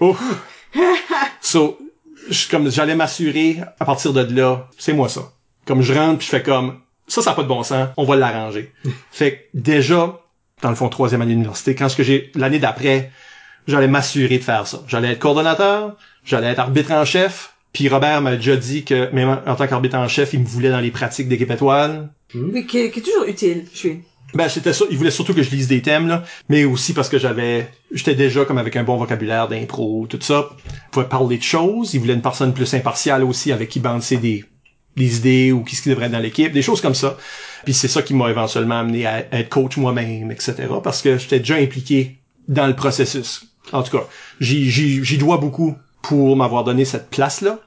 Ouf. 0.00 0.22
so, 1.40 1.78
je, 2.30 2.48
comme 2.48 2.70
j'allais 2.70 2.94
m'assurer 2.94 3.60
à 3.78 3.84
partir 3.84 4.12
de 4.12 4.22
là, 4.34 4.68
c'est 4.78 4.92
moi 4.92 5.08
ça. 5.08 5.32
Comme 5.66 5.82
je 5.82 5.92
rentre 5.92 6.18
puis 6.18 6.26
je 6.26 6.30
fais 6.30 6.42
comme 6.42 6.80
ça, 7.06 7.20
ça 7.22 7.30
n'a 7.30 7.36
pas 7.36 7.42
de 7.42 7.48
bon 7.48 7.62
sens, 7.62 7.88
on 7.96 8.04
va 8.04 8.16
l'arranger. 8.16 8.72
fait 9.10 9.50
que 9.52 9.58
déjà, 9.58 10.20
dans 10.62 10.70
le 10.70 10.76
fond, 10.76 10.88
troisième 10.88 11.22
année 11.22 11.32
d'université, 11.32 11.74
quand 11.74 11.88
ce 11.88 11.96
que 11.96 12.02
j'ai 12.02 12.30
l'année 12.34 12.58
d'après, 12.58 13.10
j'allais 13.66 13.88
m'assurer 13.88 14.38
de 14.38 14.44
faire 14.44 14.66
ça. 14.66 14.82
J'allais 14.86 15.12
être 15.12 15.18
coordonnateur, 15.18 15.96
j'allais 16.24 16.48
être 16.48 16.58
arbitre 16.60 16.92
en 16.92 17.04
chef, 17.04 17.53
puis 17.74 17.88
Robert 17.88 18.22
m'a 18.22 18.36
déjà 18.36 18.56
dit 18.56 18.84
que 18.84 19.12
même 19.12 19.40
en 19.46 19.56
tant 19.56 19.66
qu'arbitre 19.66 19.96
en 19.96 20.08
chef, 20.08 20.32
il 20.32 20.40
me 20.40 20.46
voulait 20.46 20.70
dans 20.70 20.80
les 20.80 20.92
pratiques 20.92 21.28
d'équipe 21.28 21.50
étoile. 21.50 22.08
Mais 22.32 22.64
qui, 22.64 22.90
qui 22.90 23.00
est 23.00 23.02
toujours 23.02 23.24
utile, 23.26 23.66
je 23.72 23.76
suis. 23.76 24.00
Ben 24.32 24.48
c'était 24.48 24.72
ça, 24.72 24.84
il 24.90 24.96
voulait 24.96 25.10
surtout 25.10 25.34
que 25.34 25.42
je 25.42 25.50
lise 25.50 25.68
des 25.68 25.82
thèmes 25.82 26.08
là, 26.08 26.24
mais 26.48 26.64
aussi 26.64 26.92
parce 26.92 27.08
que 27.08 27.18
j'avais 27.18 27.68
j'étais 27.92 28.14
déjà 28.14 28.44
comme 28.44 28.58
avec 28.58 28.74
un 28.74 28.82
bon 28.82 28.96
vocabulaire 28.96 29.48
d'impro, 29.48 30.06
tout 30.08 30.18
ça. 30.20 30.50
Je 30.66 30.90
pouvais 30.90 31.06
parler 31.06 31.36
de 31.38 31.42
choses, 31.42 31.94
il 31.94 32.00
voulait 32.00 32.14
une 32.14 32.22
personne 32.22 32.54
plus 32.54 32.72
impartiale 32.74 33.22
aussi 33.22 33.52
avec 33.52 33.68
qui 33.68 33.80
bander 33.80 34.16
des 34.16 34.44
des 34.96 35.16
idées 35.18 35.52
ou 35.52 35.62
qui 35.62 35.74
ce 35.74 35.82
qui 35.82 35.88
devrait 35.88 36.06
être 36.06 36.12
dans 36.12 36.20
l'équipe, 36.20 36.52
des 36.52 36.62
choses 36.62 36.80
comme 36.80 36.94
ça. 36.94 37.16
Puis 37.64 37.74
c'est 37.74 37.88
ça 37.88 38.02
qui 38.02 38.14
m'a 38.14 38.30
éventuellement 38.30 38.78
amené 38.78 39.06
à 39.06 39.26
être 39.32 39.48
coach 39.48 39.76
moi-même, 39.76 40.30
etc. 40.30 40.54
Parce 40.82 41.02
que 41.02 41.18
j'étais 41.18 41.40
déjà 41.40 41.56
impliqué 41.56 42.18
dans 42.46 42.66
le 42.66 42.76
processus. 42.76 43.46
En 43.72 43.82
tout 43.82 43.96
cas, 43.96 44.04
j'y 44.40 44.70
j'y 44.70 45.04
j'y 45.04 45.18
dois 45.18 45.38
beaucoup 45.38 45.76
pour 46.04 46.36
m'avoir 46.36 46.62
donné 46.64 46.84
cette 46.84 47.10
place 47.10 47.40
là. 47.40 47.58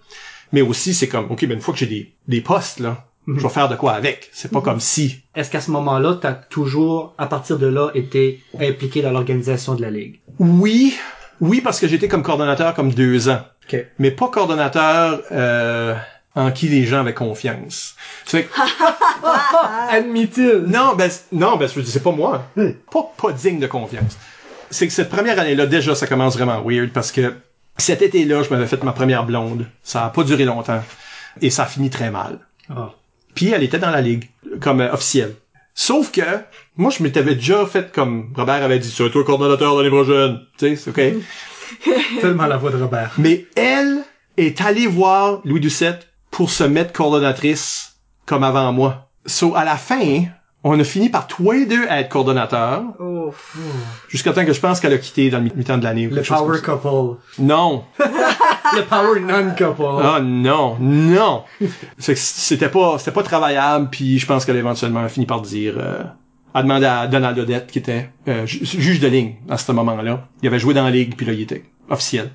Mais 0.53 0.61
aussi 0.61 0.93
c'est 0.93 1.07
comme 1.09 1.29
ok 1.29 1.41
ben 1.45 1.51
une 1.55 1.61
fois 1.61 1.73
que 1.73 1.79
j'ai 1.81 1.85
des 1.87 2.13
des 2.27 2.41
postes 2.41 2.79
là, 2.79 3.03
je 3.27 3.33
vais 3.41 3.49
faire 3.49 3.67
de 3.67 3.75
quoi 3.75 3.91
avec. 3.93 4.29
C'est 4.31 4.49
pas 4.51 4.61
comme 4.61 4.79
si. 4.79 5.19
Est-ce 5.35 5.51
qu'à 5.51 5.59
ce 5.59 5.69
moment-là, 5.71 6.17
t'as 6.21 6.31
toujours, 6.31 7.13
à 7.17 7.25
partir 7.27 7.59
de 7.59 7.67
là, 7.67 7.89
été 7.93 8.41
impliqué 8.57 9.01
dans 9.01 9.11
l'organisation 9.11 9.75
de 9.75 9.81
la 9.81 9.89
Ligue? 9.91 10.21
Oui, 10.39 10.95
oui, 11.41 11.59
parce 11.59 11.81
que 11.81 11.89
j'étais 11.89 12.07
comme 12.07 12.23
coordonnateur 12.23 12.73
comme 12.73 12.93
deux 12.93 13.27
ans. 13.27 13.41
OK. 13.67 13.85
Mais 13.99 14.11
pas 14.11 14.29
coordonnateur 14.29 15.21
euh, 15.33 15.93
en 16.35 16.51
qui 16.51 16.69
les 16.69 16.85
gens 16.85 17.01
avaient 17.01 17.13
confiance. 17.13 17.95
C'est 18.23 18.43
que- 18.45 18.53
Admit-il! 19.89 20.63
non, 20.67 20.95
ben 20.95 21.09
non, 21.33 21.57
ben 21.57 21.67
je 21.67 21.73
veux 21.75 21.81
dire, 21.81 21.91
c'est 21.91 22.03
pas 22.03 22.11
moi. 22.11 22.45
Pas 22.91 23.11
pas 23.21 23.31
digne 23.33 23.59
de 23.59 23.67
confiance. 23.67 24.17
C'est 24.69 24.87
que 24.87 24.93
cette 24.93 25.09
première 25.09 25.37
année-là, 25.39 25.65
déjà, 25.65 25.95
ça 25.95 26.07
commence 26.07 26.37
vraiment 26.37 26.61
weird 26.65 26.91
parce 26.91 27.11
que 27.11 27.33
cet 27.77 28.01
été-là, 28.01 28.43
je 28.43 28.49
m'avais 28.49 28.67
fait 28.67 28.83
ma 28.83 28.91
première 28.91 29.25
blonde. 29.25 29.67
Ça 29.83 30.05
a 30.05 30.09
pas 30.09 30.23
duré 30.23 30.45
longtemps. 30.45 30.83
Et 31.41 31.49
ça 31.49 31.63
a 31.63 31.65
fini 31.65 31.89
très 31.89 32.11
mal. 32.11 32.39
Ah. 32.69 32.91
Puis 33.35 33.51
elle 33.51 33.63
était 33.63 33.79
dans 33.79 33.91
la 33.91 34.01
ligue, 34.01 34.29
comme 34.59 34.81
euh, 34.81 34.91
officielle. 34.91 35.35
Sauf 35.75 36.11
que, 36.11 36.21
moi, 36.75 36.89
je 36.89 37.03
m'étais 37.03 37.23
déjà 37.23 37.65
fait 37.67 37.91
comme 37.91 38.33
Robert 38.35 38.63
avait 38.63 38.79
dit, 38.79 38.89
c'est 38.89 39.09
toi 39.11 39.23
coordonnateur 39.23 39.75
l'année 39.75 39.91
prochaine. 39.91 40.39
Tu 40.57 40.75
sais, 40.75 40.75
c'est 40.75 40.89
OK? 40.89 41.23
Tellement 42.21 42.47
la 42.47 42.57
voix 42.57 42.71
de 42.71 42.81
Robert. 42.81 43.13
Mais 43.19 43.45
elle 43.55 43.99
est 44.37 44.59
allée 44.61 44.87
voir 44.87 45.41
Louis 45.45 45.59
Doucette 45.59 46.07
pour 46.31 46.49
se 46.49 46.63
mettre 46.63 46.93
coordonnatrice 46.93 47.97
comme 48.25 48.43
avant 48.43 48.73
moi. 48.73 49.09
So, 49.27 49.55
à 49.55 49.65
la 49.65 49.77
fin, 49.77 50.23
on 50.69 50.79
a 50.79 50.83
fini 50.83 51.09
par 51.09 51.27
tous 51.27 51.51
les 51.51 51.65
deux 51.65 51.83
être 51.89 52.09
coordonnateurs, 52.09 52.83
Oh. 52.99 53.33
jusqu'à 54.09 54.33
temps 54.33 54.45
que 54.45 54.53
je 54.53 54.59
pense 54.59 54.79
qu'elle 54.79 54.93
a 54.93 54.97
quitté 54.97 55.29
dans 55.29 55.37
le 55.39 55.45
mi- 55.45 55.51
mi-temps 55.55 55.77
de 55.77 55.83
l'année. 55.83 56.07
Le 56.07 56.21
power 56.21 56.59
comme 56.61 56.75
ça. 56.81 56.81
couple. 56.89 57.17
Non. 57.39 57.83
Le 58.75 58.81
power 58.83 59.19
non-couple. 59.21 59.83
Ah 60.03 60.19
non, 60.21 60.75
non. 60.79 61.43
C'était 61.97 62.69
pas 62.69 62.97
c'était 62.99 63.11
pas 63.11 63.23
travaillable 63.23 63.89
puis 63.89 64.19
je 64.19 64.25
pense 64.25 64.43
qu'elle 64.45 64.57
a 64.57 64.59
éventuellement 64.59 65.07
fini 65.07 65.25
par 65.25 65.41
dire 65.41 65.75
euh, 65.77 66.03
a 66.53 66.63
demandé 66.63 66.85
à 66.85 67.07
Donald 67.07 67.37
Odette 67.39 67.67
qui 67.71 67.79
était 67.79 68.09
euh, 68.27 68.45
ju- 68.45 68.65
juge 68.65 68.99
de 68.99 69.07
ligne 69.07 69.35
à 69.49 69.57
ce 69.57 69.71
moment-là. 69.71 70.27
Il 70.41 70.47
avait 70.47 70.59
joué 70.59 70.73
dans 70.73 70.83
la 70.83 70.91
ligue 70.91 71.15
puis 71.15 71.25
là 71.25 71.33
il 71.33 71.41
était 71.41 71.63
officiel. 71.89 72.29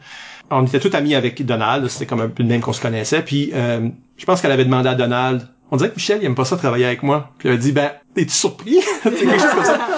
On 0.50 0.64
était 0.64 0.80
tous 0.80 0.94
amis 0.96 1.14
avec 1.14 1.44
Donald, 1.44 1.86
c'était 1.88 2.06
comme 2.06 2.20
un 2.20 2.28
peu 2.28 2.42
le 2.42 2.48
même 2.48 2.60
qu'on 2.62 2.72
se 2.72 2.80
connaissait 2.80 3.22
puis 3.22 3.50
euh, 3.54 3.88
je 4.16 4.24
pense 4.24 4.40
qu'elle 4.40 4.52
avait 4.52 4.64
demandé 4.64 4.88
à 4.88 4.94
Donald 4.94 5.46
on 5.73 5.77
dirait 5.77 5.89
que 5.89 5.97
Michel, 5.97 6.19
il 6.20 6.27
aime 6.27 6.35
pas 6.35 6.44
ça 6.44 6.59
travailler 6.59 6.85
avec 6.85 7.03
moi. 7.03 7.31
Puis 7.39 7.49
il 7.49 7.53
a 7.53 7.57
dit, 7.57 7.73
ben, 7.73 7.93
es-tu 8.15 8.35
surpris? 8.35 8.77
c'est 9.05 9.16
quelque 9.16 9.40
chose 9.40 9.40
comme 9.55 9.65
ça. 9.65 9.89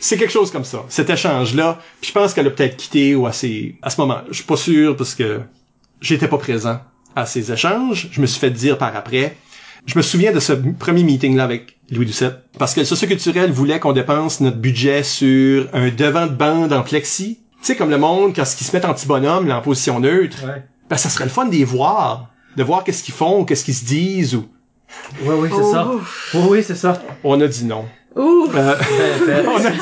C'est 0.00 0.16
quelque 0.18 0.32
chose 0.32 0.50
comme 0.50 0.64
ça. 0.64 0.84
Cet 0.88 1.10
échange-là. 1.10 1.78
Puis 2.00 2.08
je 2.08 2.12
pense 2.12 2.34
qu'elle 2.34 2.48
a 2.48 2.50
peut-être 2.50 2.76
quitté 2.76 3.14
ou 3.14 3.26
à 3.26 3.30
à 3.30 3.32
ce 3.90 4.00
moment. 4.00 4.18
Je 4.30 4.34
suis 4.34 4.44
pas 4.44 4.56
sûr 4.56 4.96
parce 4.96 5.14
que 5.14 5.40
j'étais 6.00 6.26
pas 6.26 6.38
présent 6.38 6.80
à 7.14 7.24
ces 7.24 7.52
échanges. 7.52 8.08
Je 8.10 8.20
me 8.20 8.26
suis 8.26 8.40
fait 8.40 8.50
dire 8.50 8.78
par 8.78 8.96
après. 8.96 9.36
Je 9.86 9.96
me 9.96 10.02
souviens 10.02 10.32
de 10.32 10.40
ce 10.40 10.54
premier 10.54 11.04
meeting-là 11.04 11.44
avec 11.44 11.78
Louis 11.92 12.06
Doucette. 12.06 12.40
Parce 12.58 12.74
que 12.74 12.80
le 12.80 12.86
socioculturel 12.86 13.52
voulait 13.52 13.78
qu'on 13.78 13.92
dépense 13.92 14.40
notre 14.40 14.58
budget 14.58 15.04
sur 15.04 15.68
un 15.72 15.90
devant 15.90 16.26
de 16.26 16.34
bande 16.34 16.72
en 16.72 16.82
plexi. 16.82 17.38
Tu 17.60 17.66
sais, 17.66 17.76
comme 17.76 17.90
le 17.90 17.98
monde, 17.98 18.34
quand 18.34 18.42
ils 18.42 18.64
se 18.64 18.72
mettent 18.72 18.86
en 18.86 18.94
petit 18.94 19.06
bonhomme, 19.06 19.46
là, 19.46 19.58
en 19.58 19.62
position 19.62 20.00
neutre. 20.00 20.44
Ouais. 20.44 20.64
Ben, 20.90 20.96
ça 20.96 21.08
serait 21.08 21.26
le 21.26 21.30
fun 21.30 21.44
de 21.44 21.52
les 21.52 21.64
voir. 21.64 22.30
De 22.56 22.64
voir 22.64 22.82
qu'est-ce 22.82 23.04
qu'ils 23.04 23.14
font, 23.14 23.44
qu'est-ce 23.44 23.64
qu'ils 23.64 23.76
se 23.76 23.84
disent, 23.84 24.34
ou... 24.34 24.48
Oui, 25.22 25.34
oui, 25.38 25.48
c'est 25.50 25.60
Oh. 25.62 25.72
ça. 25.72 25.88
Oui, 26.34 26.44
oui, 26.50 26.64
c'est 26.66 26.74
ça. 26.74 27.02
On 27.24 27.40
a 27.40 27.46
dit 27.46 27.64
non. 27.64 27.84
Ouh. 28.14 28.46
Euh, 28.54 28.76
Ben, 29.26 29.26
ben, 29.26 29.46
on 29.50 29.56
a 29.56 29.70
dit, 29.70 29.78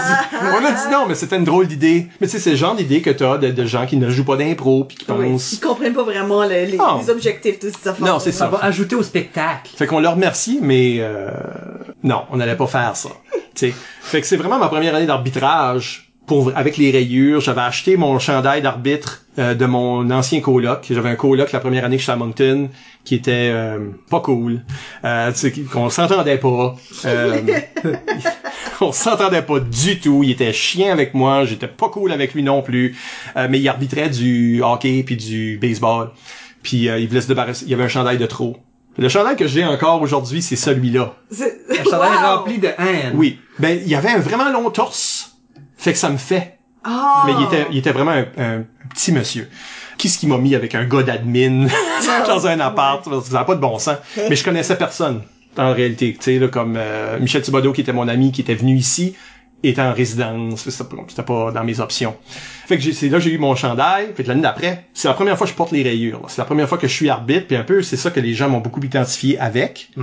on 0.55 0.65
a 0.65 0.71
dit 0.71 0.93
non, 0.93 1.07
mais 1.09 1.15
c'était 1.17 1.37
une 1.37 1.45
drôle 1.45 1.67
d'idée. 1.67 2.07
Mais 2.21 2.29
tu 2.29 2.33
sais, 2.35 2.39
c'est 2.39 2.51
le 2.51 2.57
genre 2.57 2.77
d'idée 2.77 3.03
que 3.03 3.11
t'as 3.11 3.39
de, 3.39 3.51
de 3.51 3.65
gens 3.65 3.87
qui 3.87 3.97
ne 3.97 4.09
jouent 4.09 4.25
pas 4.25 4.37
d'impro 4.37 4.85
puis 4.85 4.97
qui 4.99 5.11
Oui. 5.11 5.31
pensent. 5.33 5.53
Ils 5.53 5.61
comprennent 5.61 5.95
pas 5.95 6.05
vraiment 6.05 6.45
le- 6.45 6.65
les, 6.67 6.79
objectifs 7.11 7.59
de 7.59 7.71
ces 7.71 7.89
affaires. 7.89 8.07
Non, 8.07 8.19
c'est 8.21 8.31
ça 8.31 8.45
ça. 8.45 8.49
va 8.49 8.59
ajouter 8.65 8.95
au 8.95 9.03
spectacle. 9.03 9.73
Fait 9.77 9.87
qu'on 9.89 9.99
leur 9.99 10.13
remercie, 10.15 10.61
mais 10.63 10.99
euh, 11.01 11.29
non, 12.05 12.23
on 12.31 12.37
n'allait 12.37 12.57
pas 12.57 12.67
faire 12.69 12.95
ça. 12.97 13.09
Tu 13.55 13.71
sais. 13.71 13.75
Fait 14.01 14.21
que 14.21 14.27
c'est 14.29 14.37
vraiment 14.37 14.59
ma 14.59 14.69
première 14.69 14.95
année 14.95 15.07
d'arbitrage. 15.07 16.10
Pour, 16.31 16.53
avec 16.55 16.77
les 16.77 16.93
rayures, 16.93 17.41
j'avais 17.41 17.61
acheté 17.63 17.97
mon 17.97 18.21
chandail 18.21 18.63
d'arbitre 18.63 19.23
euh, 19.41 19.55
de 19.55 19.67
mon 19.67 20.09
ancien 20.13 20.41
coloc. 20.41 20.87
J'avais 20.89 21.09
un 21.09 21.17
coloc 21.17 21.51
la 21.51 21.59
première 21.59 21.85
année 21.85 21.97
que 21.97 22.03
j'étais 22.03 22.13
à 22.13 22.17
Moncton 22.17 22.69
qui 23.05 23.17
était 23.17 23.51
euh, 23.53 23.89
pas 24.09 24.21
cool. 24.21 24.61
Euh, 25.05 25.33
tu 25.33 25.39
sais, 25.39 25.51
qu'on 25.51 25.91
s'entendait 25.91 26.39
pas. 26.39 26.77
Euh, 27.07 27.41
on 28.81 28.93
s'entendait 28.93 29.43
pas 29.43 29.59
du 29.59 29.99
tout. 29.99 30.23
Il 30.23 30.31
était 30.31 30.53
chien 30.53 30.93
avec 30.93 31.15
moi. 31.15 31.45
J'étais 31.47 31.67
pas 31.67 31.89
cool 31.89 32.13
avec 32.13 32.33
lui 32.35 32.45
non 32.45 32.63
plus. 32.63 32.97
Euh, 33.37 33.49
mais 33.51 33.59
il 33.59 33.69
arbitrait 33.69 34.09
du 34.09 34.63
hockey 34.63 35.03
puis 35.05 35.17
du 35.17 35.59
baseball. 35.61 36.11
Puis 36.63 36.89
euh, 36.89 37.01
il 37.01 37.09
voulait 37.09 37.23
se 37.23 37.29
débarrasser. 37.29 37.65
Il 37.65 37.73
y 37.73 37.75
avait 37.75 37.83
un 37.83 37.89
chandail 37.89 38.19
de 38.19 38.27
trop. 38.27 38.57
Le 38.99 39.09
chandail 39.09 39.35
que 39.35 39.49
j'ai 39.49 39.65
encore 39.65 40.01
aujourd'hui, 40.01 40.43
c'est 40.43 40.55
celui-là. 40.55 41.15
C'est- 41.31 41.59
Un 41.71 41.83
chandail 41.83 42.11
Wow. 42.23 42.37
rempli 42.37 42.59
de 42.59 42.69
haine. 42.69 43.15
Oui. 43.15 43.41
Ben, 43.59 43.81
il 43.83 43.89
y 43.89 43.97
avait 43.97 44.11
un 44.11 44.19
vraiment 44.21 44.51
long 44.53 44.71
torse. 44.71 45.30
Fait 45.81 45.93
que 45.93 45.99
ça 45.99 46.11
me 46.11 46.17
fait. 46.19 46.59
Ah. 46.85 47.25
Mais 47.27 47.33
il 47.39 47.45
était, 47.45 47.67
il 47.71 47.79
était 47.79 47.93
vraiment 47.93 48.13
un, 48.13 48.25
un 48.39 48.65
petit 48.95 49.13
monsieur. 49.13 49.49
Qu'est-ce 49.99 50.19
qui 50.19 50.27
m'a 50.27 50.39
mis 50.39 50.55
avec 50.55 50.75
un 50.75 50.85
gars 50.85 51.03
d'admin 51.03 51.67
dans 52.27 52.47
un 52.47 52.59
appart? 52.61 53.05
Ça 53.23 53.39
n'a 53.39 53.45
pas 53.45 53.55
de 53.55 53.61
bon 53.61 53.79
sens. 53.79 53.97
Mais 54.29 54.37
je 54.37 54.43
connaissais 54.45 54.77
personne, 54.77 55.23
en 55.59 55.73
réalité. 55.75 56.15
Tu 56.19 56.23
sais, 56.25 56.39
là, 56.39 56.49
comme 56.49 56.75
euh, 56.79 57.19
Michel 57.21 57.43
Thibodeau, 57.43 57.73
qui 57.73 57.83
était 57.83 57.93
mon 57.93 58.09
ami, 58.09 58.33
qui 58.33 58.41
était 58.41 58.55
venu 58.55 58.75
ici, 58.77 59.15
était 59.63 59.83
en 59.83 59.93
résidence. 59.93 60.69
C'était 60.71 61.23
pas- 61.23 61.53
dans 61.53 61.65
mes 61.65 61.81
options. 61.81 62.17
Fait 62.67 62.77
que 62.79 62.83
j'ai- 62.83 62.95
c'est 62.95 63.11
là 63.11 63.19
que 63.19 63.25
j'ai 63.25 63.33
eu 63.33 63.39
mon 63.39 63.55
chandail. 63.55 64.09
Fait 64.17 64.23
que 64.23 64.29
l'année 64.29 64.41
d'après, 64.41 64.87
c'est 64.95 65.09
la 65.09 65.13
première 65.15 65.37
fois 65.37 65.47
que 65.47 65.51
je 65.53 65.57
porte 65.57 65.73
les 65.73 65.83
rayures. 65.83 66.21
là. 66.21 66.27
C'est 66.29 66.39
la 66.41 66.47
première 66.47 66.67
fois 66.69 66.79
que 66.79 66.89
je 66.89 66.95
suis 66.95 67.11
arbitre. 67.11 67.47
Puis 67.47 67.57
un 67.57 67.65
peu, 67.65 67.83
c'est 67.83 67.99
ça 67.99 68.11
que 68.11 68.21
les 68.21 68.33
gens 68.33 68.49
m'ont 68.49 68.61
beaucoup 68.61 68.81
identifié 68.81 69.39
avec. 69.39 69.91
Tu 69.97 70.03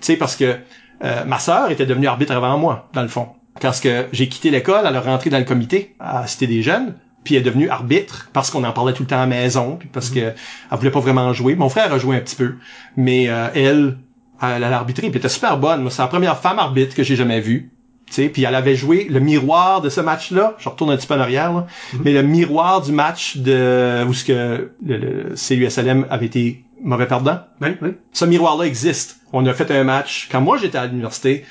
sais, 0.00 0.16
parce 0.16 0.34
que 0.34 0.56
euh, 1.04 1.24
ma 1.24 1.38
sœur 1.38 1.70
était 1.70 1.86
devenue 1.86 2.08
arbitre 2.08 2.32
avant 2.32 2.58
moi, 2.58 2.88
dans 2.94 3.02
le 3.02 3.08
fond. 3.08 3.28
Parce 3.60 3.80
que 3.80 4.06
j'ai 4.12 4.28
quitté 4.28 4.50
l'école, 4.50 4.84
elle 4.86 4.94
est 4.94 4.98
rentrée 4.98 5.30
dans 5.30 5.38
le 5.38 5.44
comité 5.44 5.94
à 5.98 6.26
Cité 6.26 6.46
des 6.46 6.62
Jeunes, 6.62 6.94
puis 7.24 7.34
elle 7.34 7.42
est 7.42 7.44
devenue 7.44 7.68
arbitre 7.68 8.28
parce 8.32 8.50
qu'on 8.50 8.64
en 8.64 8.72
parlait 8.72 8.92
tout 8.92 9.02
le 9.02 9.08
temps 9.08 9.16
à 9.16 9.20
la 9.20 9.26
maison, 9.26 9.76
puis 9.76 9.88
parce 9.92 10.10
que 10.10 10.20
elle 10.20 10.78
voulait 10.78 10.90
pas 10.90 11.00
vraiment 11.00 11.32
jouer. 11.32 11.56
Mon 11.56 11.68
frère 11.68 11.92
a 11.92 11.98
joué 11.98 12.16
un 12.16 12.20
petit 12.20 12.36
peu, 12.36 12.54
mais 12.96 13.28
euh, 13.28 13.48
elle, 13.54 13.98
elle 14.42 14.64
a 14.64 14.76
arbitré, 14.76 15.08
puis 15.08 15.10
elle 15.10 15.18
était 15.18 15.28
super 15.28 15.58
bonne. 15.58 15.82
Moi, 15.82 15.90
c'est 15.90 16.02
la 16.02 16.08
première 16.08 16.38
femme 16.38 16.58
arbitre 16.58 16.94
que 16.94 17.02
j'ai 17.02 17.16
jamais 17.16 17.40
vue. 17.40 17.70
Tu 18.06 18.12
sais, 18.12 18.28
puis 18.28 18.44
elle 18.44 18.54
avait 18.54 18.76
joué 18.76 19.08
le 19.10 19.18
miroir 19.18 19.80
de 19.80 19.88
ce 19.88 20.00
match-là. 20.00 20.54
Je 20.58 20.68
retourne 20.68 20.92
un 20.92 20.96
petit 20.96 21.08
peu 21.08 21.14
en 21.14 21.20
arrière, 21.20 21.52
là. 21.52 21.66
mais 22.04 22.12
le 22.12 22.22
miroir 22.22 22.80
du 22.80 22.92
match 22.92 23.38
de 23.38 24.04
où 24.06 24.14
ce 24.14 24.24
que 24.24 24.70
le, 24.86 24.96
le 24.96 25.34
CUSLM 25.34 26.06
avait 26.08 26.26
été 26.26 26.64
mauvais 26.80 27.06
perdant. 27.06 27.40
Oui, 27.60 27.70
oui. 27.82 27.94
Ce 28.12 28.24
miroir-là 28.24 28.66
existe. 28.66 29.18
On 29.32 29.44
a 29.46 29.52
fait 29.52 29.70
un 29.72 29.82
match 29.82 30.28
quand 30.30 30.40
moi 30.40 30.56
j'étais 30.58 30.78
à 30.78 30.86
l'université 30.86 31.44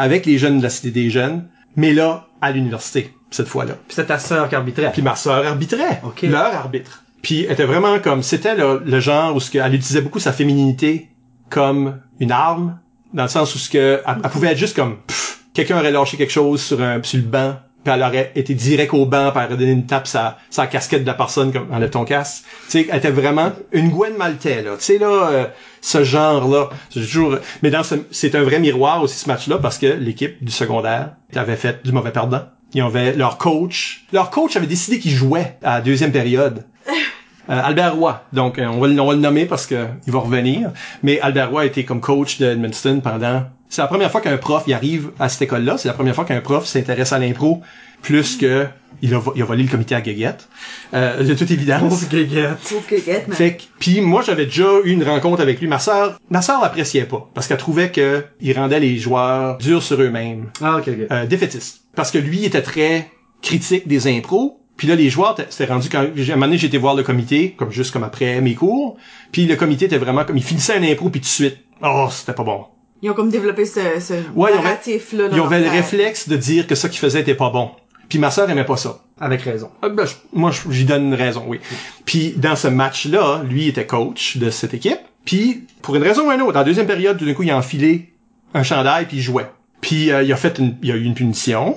avec 0.00 0.26
les 0.26 0.38
jeunes 0.38 0.58
de 0.58 0.62
la 0.62 0.70
Cité 0.70 0.90
des 0.90 1.10
Jeunes, 1.10 1.46
mais 1.76 1.92
là 1.92 2.26
à 2.40 2.50
l'université 2.52 3.12
cette 3.30 3.46
fois-là. 3.48 3.74
Puis 3.86 3.94
c'est 3.94 4.06
ta 4.06 4.18
sœur 4.18 4.48
qui 4.48 4.54
arbitrait. 4.54 4.90
Puis 4.92 5.02
ma 5.02 5.14
sœur 5.14 5.46
arbitrait, 5.46 6.00
Ok. 6.04 6.22
leur 6.22 6.54
arbitre. 6.54 7.04
Puis 7.22 7.44
elle 7.44 7.52
était 7.52 7.64
vraiment 7.64 7.98
comme 8.00 8.22
c'était 8.22 8.56
le, 8.56 8.82
le 8.84 8.98
genre 9.00 9.36
où 9.36 9.40
ce 9.40 9.50
que 9.50 9.58
elle 9.58 9.74
utilisait 9.74 10.00
beaucoup 10.00 10.18
sa 10.18 10.32
féminité 10.32 11.08
comme 11.50 12.00
une 12.18 12.32
arme 12.32 12.78
dans 13.12 13.24
le 13.24 13.28
sens 13.28 13.54
où 13.54 13.58
ce 13.58 13.68
que 13.68 14.00
elle, 14.06 14.16
elle 14.24 14.30
pouvait 14.30 14.48
être 14.48 14.58
juste 14.58 14.74
comme 14.74 14.96
pff, 15.06 15.40
quelqu'un 15.52 15.78
aurait 15.78 15.90
lâché 15.92 16.16
quelque 16.16 16.32
chose 16.32 16.62
sur 16.62 16.80
un 16.80 17.02
sur 17.02 17.18
le 17.18 17.24
banc 17.24 17.56
puis 17.84 17.92
elle 17.92 18.02
aurait 18.02 18.32
été 18.34 18.54
direct 18.54 18.92
au 18.94 19.06
banc 19.06 19.30
puis 19.30 19.40
elle 19.40 19.46
aurait 19.46 19.56
donné 19.56 19.72
une 19.72 19.86
tape 19.86 20.06
sa 20.06 20.38
sa 20.50 20.66
casquette 20.66 21.02
de 21.02 21.06
la 21.06 21.14
personne 21.14 21.52
comme 21.52 21.72
enlève 21.72 21.90
ton 21.90 22.04
casque. 22.04 22.44
Tu 22.66 22.70
sais 22.70 22.86
elle 22.90 22.98
était 22.98 23.10
vraiment 23.10 23.52
une 23.72 23.90
Gwen 23.90 24.16
Maltais 24.16 24.62
là. 24.62 24.76
Tu 24.76 24.84
sais 24.84 24.98
là 24.98 25.30
euh, 25.30 25.46
ce 25.80 26.04
genre 26.04 26.48
là 26.48 26.70
toujours 26.92 27.36
mais 27.62 27.70
dans 27.70 27.82
ce 27.82 27.94
c'est 28.10 28.34
un 28.34 28.42
vrai 28.42 28.58
miroir 28.58 29.02
aussi 29.02 29.18
ce 29.18 29.28
match 29.28 29.46
là 29.48 29.58
parce 29.58 29.78
que 29.78 29.86
l'équipe 29.86 30.42
du 30.42 30.52
secondaire 30.52 31.10
avait 31.34 31.56
fait 31.56 31.82
du 31.84 31.92
mauvais 31.92 32.12
perdant. 32.12 32.42
Ils 32.72 32.82
avaient 32.82 33.14
leur 33.14 33.38
coach. 33.38 34.04
Leur 34.12 34.30
coach 34.30 34.56
avait 34.56 34.66
décidé 34.66 35.00
qu'il 35.00 35.10
jouait 35.10 35.56
à 35.62 35.76
la 35.76 35.80
deuxième 35.80 36.12
période 36.12 36.64
euh, 37.48 37.60
Albert 37.64 37.96
Roy. 37.96 38.22
Donc, 38.32 38.58
euh, 38.58 38.66
on, 38.66 38.78
va, 38.80 38.88
le- 38.88 39.00
on 39.00 39.06
va 39.06 39.14
le 39.14 39.20
nommer 39.20 39.46
parce 39.46 39.66
que 39.66 39.86
il 40.06 40.12
va 40.12 40.18
revenir. 40.20 40.70
Mais 41.02 41.20
Albert 41.20 41.50
Roy 41.50 41.62
a 41.62 41.64
été 41.64 41.84
comme 41.84 42.00
coach 42.00 42.38
de 42.38 42.46
Edmundston 42.46 43.00
pendant... 43.00 43.44
C'est 43.68 43.82
la 43.82 43.88
première 43.88 44.10
fois 44.10 44.20
qu'un 44.20 44.36
prof 44.36 44.64
y 44.66 44.72
arrive 44.74 45.10
à 45.20 45.28
cette 45.28 45.42
école-là. 45.42 45.78
C'est 45.78 45.86
la 45.88 45.94
première 45.94 46.14
fois 46.14 46.24
qu'un 46.24 46.40
prof 46.40 46.66
s'intéresse 46.66 47.12
à 47.12 47.18
l'impro 47.20 47.62
plus 48.02 48.36
que 48.36 48.66
il 49.02 49.14
a, 49.14 49.20
il 49.36 49.42
a 49.42 49.44
volé 49.44 49.62
le 49.62 49.68
comité 49.68 49.94
à 49.94 50.00
Guéguette. 50.00 50.48
Euh, 50.92 51.22
de 51.22 51.34
toute 51.34 51.50
évidence. 51.52 52.00
Sauf 52.00 52.08
que 52.88 52.96
get, 52.96 53.24
man. 53.28 53.36
Fait 53.36 53.56
que, 53.56 53.62
puis 53.78 54.00
moi 54.00 54.22
j'avais 54.26 54.46
déjà 54.46 54.66
eu 54.84 54.90
une 54.90 55.04
rencontre 55.04 55.40
avec 55.40 55.60
lui. 55.60 55.68
Ma 55.68 55.78
sœur, 55.78 56.18
ma 56.30 56.42
sœur 56.42 56.60
l'appréciait 56.60 57.04
pas 57.04 57.30
parce 57.32 57.46
qu'elle 57.46 57.58
trouvait 57.58 57.90
que 57.92 58.24
il 58.40 58.58
rendait 58.58 58.80
les 58.80 58.96
joueurs 58.98 59.58
durs 59.58 59.82
sur 59.82 60.00
eux-mêmes 60.02 60.46
Ah, 60.60 60.78
ok, 60.78 60.88
ok. 60.88 60.94
euh, 61.12 61.26
défaitiste. 61.26 61.82
Parce 61.94 62.10
que 62.10 62.18
lui 62.18 62.38
il 62.38 62.44
était 62.46 62.62
très 62.62 63.08
critique 63.42 63.86
des 63.86 64.08
impros. 64.08 64.59
Puis 64.80 64.88
là, 64.88 64.94
les 64.96 65.10
joueurs, 65.10 65.36
c'était 65.50 65.70
rendu 65.70 65.90
quand, 65.90 65.98
à 65.98 66.02
un 66.04 66.06
moment 66.36 66.46
donné, 66.46 66.56
j'étais 66.56 66.78
voir 66.78 66.94
le 66.94 67.02
comité, 67.02 67.50
comme 67.54 67.70
juste 67.70 67.90
comme 67.92 68.02
après 68.02 68.40
mes 68.40 68.54
cours. 68.54 68.96
Puis 69.30 69.44
le 69.44 69.54
comité 69.54 69.84
était 69.84 69.98
vraiment 69.98 70.24
comme, 70.24 70.38
il 70.38 70.42
finissait 70.42 70.72
un 70.72 70.82
impro 70.82 71.10
puis 71.10 71.20
tout 71.20 71.26
de 71.26 71.30
suite, 71.30 71.58
oh, 71.82 72.08
c'était 72.10 72.32
pas 72.32 72.44
bon. 72.44 72.64
Ils 73.02 73.10
ont 73.10 73.12
comme 73.12 73.28
développé 73.28 73.66
ce, 73.66 73.80
ce 74.00 74.14
Ouais, 74.34 74.54
narratif-là. 74.54 75.28
Ils 75.32 75.38
avaient 75.38 75.60
le 75.60 75.68
réflexe 75.68 76.30
de 76.30 76.36
dire 76.38 76.66
que 76.66 76.74
ça 76.74 76.88
qu'ils 76.88 76.98
faisaient 76.98 77.20
était 77.20 77.34
pas 77.34 77.50
bon. 77.50 77.72
Puis 78.08 78.18
ma 78.18 78.30
sœur 78.30 78.48
aimait 78.48 78.64
pas 78.64 78.78
ça. 78.78 79.00
Avec 79.20 79.42
raison. 79.42 79.68
Ah, 79.82 79.90
ben, 79.90 80.06
je- 80.06 80.14
moi, 80.32 80.50
j'y 80.70 80.86
donne 80.86 81.08
une 81.08 81.14
raison, 81.14 81.44
oui. 81.46 81.60
Puis 82.06 82.32
dans 82.38 82.56
ce 82.56 82.68
match-là, 82.68 83.42
lui 83.46 83.68
était 83.68 83.84
coach 83.86 84.38
de 84.38 84.48
cette 84.48 84.72
équipe. 84.72 85.00
Puis 85.26 85.64
pour 85.82 85.94
une 85.96 86.04
raison 86.04 86.26
ou 86.26 86.30
une 86.32 86.40
autre, 86.40 86.54
dans 86.54 86.60
la 86.60 86.64
deuxième 86.64 86.86
période, 86.86 87.18
tout 87.18 87.26
d'un 87.26 87.34
coup, 87.34 87.42
il 87.42 87.50
a 87.50 87.58
enfilé 87.58 88.14
un 88.54 88.62
chandail 88.62 89.04
puis 89.04 89.18
il 89.18 89.22
jouait. 89.22 89.46
Puis 89.82 90.10
euh, 90.10 90.22
il 90.22 90.32
a 90.32 90.36
fait 90.36 90.58
une, 90.58 90.78
il 90.82 90.90
a 90.90 90.96
eu 90.96 91.04
une 91.04 91.12
punition. 91.12 91.76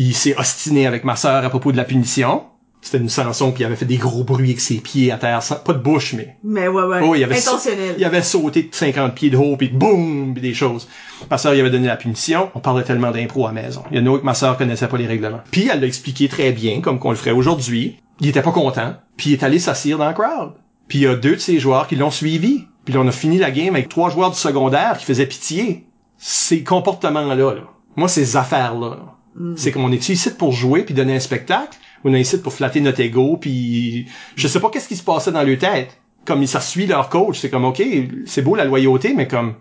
Il 0.00 0.14
s'est 0.14 0.36
ostiné 0.38 0.86
avec 0.86 1.02
ma 1.02 1.16
sœur 1.16 1.44
à 1.44 1.48
propos 1.50 1.72
de 1.72 1.76
la 1.76 1.82
punition. 1.84 2.44
C'était 2.80 2.98
une 2.98 3.10
chanson 3.10 3.50
puis 3.50 3.64
il 3.64 3.66
avait 3.66 3.74
fait 3.74 3.84
des 3.84 3.96
gros 3.96 4.22
bruits 4.22 4.50
avec 4.50 4.60
ses 4.60 4.76
pieds 4.76 5.10
à 5.10 5.16
terre, 5.18 5.42
sans- 5.42 5.56
pas 5.56 5.72
de 5.72 5.80
bouche 5.80 6.14
mais 6.14 6.36
Mais 6.44 6.68
ouais, 6.68 6.84
ouais. 6.84 7.00
Oh, 7.02 7.16
il 7.16 7.24
avait 7.24 7.36
Intentionnel. 7.36 7.96
il 7.98 8.04
avait 8.04 8.22
sauté 8.22 8.62
de 8.62 8.68
50 8.72 9.16
pieds 9.16 9.30
de 9.30 9.36
haut, 9.36 9.56
puis 9.56 9.66
boum, 9.68 10.32
puis 10.34 10.40
des 10.40 10.54
choses. 10.54 10.86
Ma 11.28 11.36
sœur, 11.38 11.54
il 11.54 11.60
avait 11.60 11.70
donné 11.70 11.88
la 11.88 11.96
punition. 11.96 12.48
On 12.54 12.60
parlait 12.60 12.84
tellement 12.84 13.10
d'impro 13.10 13.46
à 13.48 13.52
la 13.52 13.60
maison. 13.62 13.82
Il 13.90 13.98
y 13.98 14.00
en 14.08 14.14
a 14.14 14.18
que 14.20 14.24
ma 14.24 14.34
sœur 14.34 14.56
connaissait 14.56 14.86
pas 14.86 14.96
les 14.96 15.08
règlements. 15.08 15.40
Puis 15.50 15.68
elle 15.72 15.80
l'a 15.80 15.88
expliqué 15.88 16.28
très 16.28 16.52
bien, 16.52 16.80
comme 16.80 17.00
qu'on 17.00 17.10
le 17.10 17.16
ferait 17.16 17.32
aujourd'hui. 17.32 17.96
Il 18.20 18.28
était 18.28 18.42
pas 18.42 18.52
content, 18.52 18.94
puis 19.16 19.30
il 19.30 19.32
est 19.32 19.42
allé 19.42 19.58
s'assire 19.58 19.98
dans 19.98 20.06
le 20.08 20.14
crowd. 20.14 20.52
Puis 20.86 20.98
il 20.98 21.02
y 21.02 21.06
a 21.08 21.16
deux 21.16 21.34
de 21.34 21.40
ses 21.40 21.58
joueurs 21.58 21.88
qui 21.88 21.96
l'ont 21.96 22.12
suivi. 22.12 22.66
Puis 22.84 22.94
là, 22.94 23.00
on 23.00 23.08
a 23.08 23.12
fini 23.12 23.38
la 23.38 23.50
game 23.50 23.74
avec 23.74 23.88
trois 23.88 24.10
joueurs 24.10 24.30
du 24.30 24.38
secondaire 24.38 24.96
qui 24.98 25.04
faisaient 25.04 25.26
pitié. 25.26 25.84
Ces 26.16 26.62
comportements-là, 26.62 27.54
là. 27.54 27.62
Moi, 27.96 28.06
ces 28.08 28.36
affaires-là, 28.36 28.90
là. 28.90 29.14
C'est 29.56 29.72
qu'on 29.72 29.92
est 29.92 30.08
ici 30.08 30.30
pour 30.30 30.52
jouer 30.52 30.82
puis 30.82 30.94
donner 30.94 31.16
un 31.16 31.20
spectacle, 31.20 31.78
ou 32.04 32.10
on 32.10 32.14
est 32.14 32.20
ici 32.20 32.38
pour 32.40 32.52
flatter 32.52 32.80
notre 32.80 33.00
ego, 33.00 33.36
puis 33.40 34.06
je 34.36 34.48
sais 34.48 34.60
pas 34.60 34.70
qu'est-ce 34.70 34.88
qui 34.88 34.96
se 34.96 35.02
passait 35.04 35.32
dans 35.32 35.42
leur 35.42 35.58
tête. 35.58 35.96
Comme 36.24 36.44
ça 36.46 36.60
suit 36.60 36.86
leur 36.86 37.08
coach, 37.08 37.38
c'est 37.40 37.48
comme 37.50 37.64
ok, 37.64 37.82
c'est 38.26 38.42
beau 38.42 38.54
la 38.54 38.64
loyauté, 38.64 39.14
mais 39.14 39.26
comme 39.28 39.54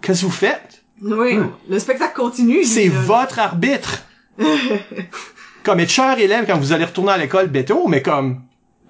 qu'est-ce 0.00 0.20
que 0.22 0.26
vous 0.26 0.32
faites? 0.32 0.82
Oui, 1.02 1.38
le 1.68 1.78
spectacle 1.78 2.14
continue. 2.14 2.64
C'est 2.64 2.88
votre 2.88 3.38
arbitre. 3.38 4.02
comme 5.64 5.80
être 5.80 5.90
cher 5.90 6.18
élève 6.18 6.44
quand 6.46 6.58
vous 6.58 6.72
allez 6.72 6.84
retourner 6.84 7.12
à 7.12 7.18
l'école 7.18 7.48
béto, 7.48 7.86
mais 7.88 8.02
comme 8.02 8.40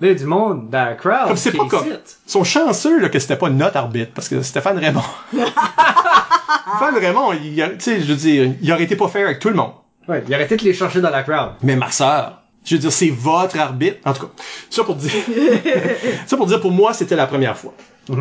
Là, 0.01 0.09
il 0.09 0.13
y 0.13 0.15
a 0.17 0.19
du 0.19 0.27
monde 0.27 0.71
dans 0.71 0.91
le 0.91 0.97
crowd. 0.97 1.29
comme 1.29 1.37
c'est 1.37 1.53
pas 1.53 1.67
comme 1.67 1.87
sont 2.27 2.43
chanceux 2.43 2.99
là, 3.01 3.09
que 3.09 3.19
c'était 3.21 3.37
pas 3.37 3.49
notre 3.49 3.77
arbitre 3.77 4.11
parce 4.13 4.29
que 4.29 4.43
Stéphane 4.43 4.77
Raymond 4.79 5.03
Stéphane 5.33 6.97
Raymond 6.99 7.33
il 7.33 7.63
a- 7.63 7.71
tu 7.71 7.81
sais 7.81 8.01
je 8.01 8.07
veux 8.07 8.17
dire 8.17 8.53
il 8.61 8.73
aurait 8.73 8.83
été 8.85 8.97
pas 8.97 9.07
fair 9.09 9.27
avec 9.27 9.39
tout 9.39 9.49
le 9.49 9.55
monde 9.55 9.73
Ouais, 10.09 10.23
il 10.27 10.35
aurait 10.35 10.47
de 10.47 10.65
les 10.65 10.75
chercher 10.75 11.01
dans 11.01 11.11
la 11.11 11.23
crowd. 11.23 11.53
mais 11.63 11.77
ma 11.77 11.91
sœur 11.91 12.45
je 12.65 12.75
veux 12.75 12.81
dire 12.81 12.93
c'est 12.93 13.11
votre 13.11 13.59
arbitre. 13.59 13.99
En 14.05 14.13
tout 14.13 14.27
cas 14.27 14.33
ça 14.71 14.85
pour 14.85 14.97
dire 14.97 15.11
ça 16.27 16.37
pour 16.37 16.47
dire 16.47 16.61
pour 16.61 16.73
moi 16.73 16.95
c'était 16.95 17.17
la 17.17 17.27
première 17.27 17.57
fois 17.57 17.75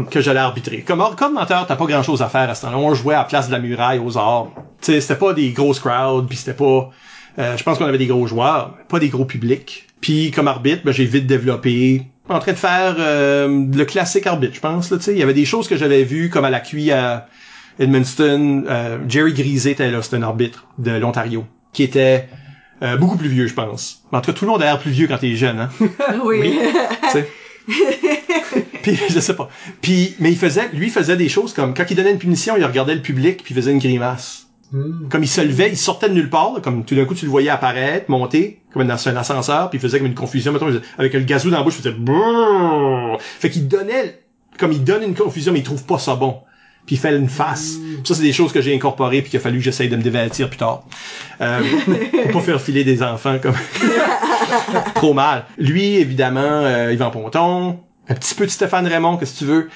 que 0.09 0.21
j'allais 0.21 0.39
arbitrer. 0.39 0.81
Comme 0.81 1.03
commentateur 1.15 1.65
t'as 1.65 1.75
pas 1.75 1.85
grand 1.85 2.03
chose 2.03 2.21
à 2.21 2.29
faire 2.29 2.49
à 2.49 2.55
ce 2.55 2.63
temps-là. 2.63 2.77
On 2.77 2.93
jouait 2.93 3.15
à 3.15 3.19
la 3.19 3.23
place 3.23 3.47
de 3.47 3.53
la 3.53 3.59
muraille 3.59 3.99
aux 3.99 4.17
arts. 4.17 4.51
Tu 4.81 4.91
sais 4.91 5.01
c'était 5.01 5.19
pas 5.19 5.33
des 5.33 5.51
grosses 5.51 5.79
crowds 5.79 6.27
puis 6.27 6.37
c'était 6.37 6.53
pas 6.53 6.91
euh, 7.39 7.57
je 7.57 7.63
pense 7.63 7.77
qu'on 7.77 7.85
avait 7.85 7.97
des 7.97 8.07
gros 8.07 8.27
joueurs 8.27 8.75
pas 8.89 8.99
des 8.99 9.09
gros 9.09 9.25
publics. 9.25 9.87
Puis 10.01 10.31
comme 10.31 10.47
arbitre 10.47 10.81
ben, 10.83 10.91
j'ai 10.91 11.05
vite 11.05 11.25
développé 11.25 12.03
en 12.29 12.39
train 12.39 12.51
de 12.51 12.57
faire 12.57 12.95
euh, 12.99 13.65
le 13.73 13.85
classique 13.85 14.27
arbitre 14.27 14.55
je 14.55 14.61
pense 14.61 14.91
là 14.91 14.97
il 15.07 15.17
y 15.17 15.23
avait 15.23 15.33
des 15.33 15.45
choses 15.45 15.67
que 15.67 15.77
j'avais 15.77 16.03
vues 16.03 16.29
comme 16.29 16.45
à 16.45 16.49
la 16.49 16.59
QI 16.59 16.91
à 16.91 17.27
Edmundston 17.79 18.65
euh, 18.67 18.97
Jerry 19.07 19.33
Griset 19.33 19.71
était 19.71 19.89
là 19.89 20.01
c'était 20.01 20.17
un 20.17 20.23
arbitre 20.23 20.67
de 20.77 20.91
l'Ontario 20.91 21.45
qui 21.73 21.83
était 21.83 22.29
euh, 22.81 22.97
beaucoup 22.97 23.17
plus 23.17 23.29
vieux 23.29 23.47
je 23.47 23.53
pense 23.53 24.03
en 24.11 24.21
tout 24.21 24.31
cas 24.31 24.37
tout 24.37 24.45
le 24.45 24.51
monde 24.51 24.61
a 24.61 24.65
l'air 24.65 24.79
plus 24.79 24.91
vieux 24.91 25.07
quand 25.07 25.17
t'es 25.17 25.35
jeune 25.35 25.59
hein 25.59 25.69
Oui. 26.25 26.57
sais. 27.11 27.27
puis 28.81 28.99
je 29.09 29.19
sais 29.19 29.35
pas. 29.35 29.49
Puis 29.81 30.15
mais 30.19 30.31
il 30.31 30.37
faisait 30.37 30.69
lui 30.73 30.89
faisait 30.89 31.15
des 31.15 31.29
choses 31.29 31.53
comme 31.53 31.73
quand 31.73 31.85
il 31.89 31.95
donnait 31.95 32.11
une 32.11 32.17
punition, 32.17 32.57
il 32.57 32.65
regardait 32.65 32.95
le 32.95 33.01
public 33.01 33.43
puis 33.43 33.53
il 33.53 33.55
faisait 33.55 33.71
une 33.71 33.79
grimace. 33.79 34.47
Comme 35.11 35.21
il 35.21 35.27
se 35.27 35.39
levait, 35.39 35.69
il 35.69 35.77
sortait 35.77 36.09
de 36.09 36.15
nulle 36.15 36.31
part, 36.31 36.55
là, 36.55 36.59
comme 36.59 36.83
tout 36.83 36.95
d'un 36.95 37.05
coup 37.05 37.13
tu 37.13 37.25
le 37.25 37.31
voyais 37.31 37.49
apparaître, 37.51 38.09
monter 38.09 38.59
comme 38.73 38.87
dans 38.87 39.07
un 39.07 39.15
ascenseur, 39.15 39.69
puis 39.69 39.77
il 39.77 39.81
faisait 39.81 39.99
comme 39.99 40.07
une 40.07 40.15
confusion 40.15 40.51
mettons, 40.51 40.81
avec 40.97 41.13
le 41.13 41.19
gazou 41.19 41.51
dans 41.51 41.59
la 41.59 41.63
bouche, 41.63 41.75
il 41.75 41.83
faisait 41.83 41.95
brrrr. 41.95 43.19
Fait 43.21 43.51
qu'il 43.51 43.67
donnait 43.67 44.19
comme 44.57 44.71
il 44.71 44.83
donne 44.83 45.03
une 45.03 45.13
confusion 45.15 45.53
mais 45.53 45.59
il 45.59 45.63
trouve 45.63 45.85
pas 45.85 45.99
ça 45.99 46.15
bon. 46.15 46.39
Puis 46.85 46.95
il 46.95 46.99
fait 46.99 47.15
une 47.15 47.29
face. 47.29 47.75
Puis 47.77 48.01
Ça 48.03 48.15
c'est 48.15 48.23
des 48.23 48.33
choses 48.33 48.51
que 48.51 48.61
j'ai 48.61 48.75
incorporées 48.75 49.21
puis 49.21 49.31
qu'il 49.31 49.39
a 49.39 49.43
fallu 49.43 49.59
que 49.59 49.63
j'essaye 49.63 49.87
de 49.89 49.95
me 49.95 50.01
dévertir 50.01 50.49
plus 50.49 50.57
tard. 50.57 50.83
Euh, 51.41 51.61
pour 52.31 52.41
pas 52.41 52.45
faire 52.45 52.61
filer 52.61 52.83
des 52.83 53.01
enfants 53.01 53.37
comme 53.41 53.55
trop 54.95 55.13
mal. 55.13 55.45
Lui, 55.57 55.95
évidemment, 55.95 56.41
euh, 56.41 56.91
Yvan 56.93 57.09
Ponton, 57.11 57.79
un 58.09 58.13
petit 58.15 58.35
peu 58.35 58.45
de 58.45 58.51
Stéphane 58.51 58.87
Raymond, 58.87 59.17
que 59.17 59.25
tu 59.25 59.45
veux? 59.45 59.69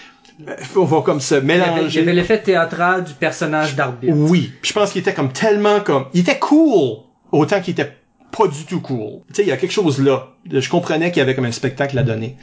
Euh, 0.48 0.54
On 0.76 0.84
va 0.84 1.02
comme 1.02 1.20
se 1.22 1.36
Il 1.36 1.38
il 1.40 1.44
y 1.44 1.48
mélanger. 1.48 2.00
avait 2.02 2.14
l'effet 2.14 2.42
théâtral 2.42 3.04
du 3.04 3.14
personnage 3.14 3.76
d'arbitre. 3.76 4.14
Oui. 4.16 4.52
Puis 4.62 4.70
je 4.70 4.74
pense 4.74 4.92
qu'il 4.92 5.02
était 5.02 5.14
comme 5.14 5.32
tellement 5.32 5.80
comme... 5.80 6.06
Il 6.14 6.22
était 6.22 6.40
cool, 6.40 6.98
autant 7.32 7.62
qu'il 7.62 7.72
était 7.72 7.94
pas 8.38 8.48
du 8.48 8.66
tout 8.66 8.82
cool. 8.82 9.22
Tu 9.30 9.36
sais, 9.36 9.42
il 9.44 9.48
y 9.48 9.52
a 9.52 9.58
quelque 9.58 9.72
chose 9.72 10.00
là. 10.00 10.28
Je 10.52 10.70
comprenais 10.70 11.12
qu'il 11.12 11.20
y 11.20 11.22
avait 11.22 11.34
comme 11.34 11.46
un 11.46 11.52
spectacle 11.52 11.98
à 11.98 12.04
donner. 12.04 12.36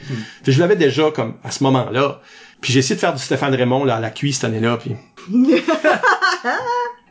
Puis 0.43 0.51
je 0.51 0.59
l'avais 0.59 0.75
déjà 0.75 1.11
comme 1.11 1.35
à 1.43 1.51
ce 1.51 1.63
moment-là. 1.63 2.21
Puis 2.65 2.73
j'ai 2.73 2.79
essayé 2.79 2.95
de 2.95 2.99
faire 2.99 3.13
du 3.13 3.21
Stéphane 3.21 3.53
Raymond 3.53 3.83
là, 3.85 3.97
à 3.97 3.99
la 3.99 4.09
cuisse 4.09 4.37
cette 4.37 4.45
année-là. 4.45 4.77
Puis 4.77 4.95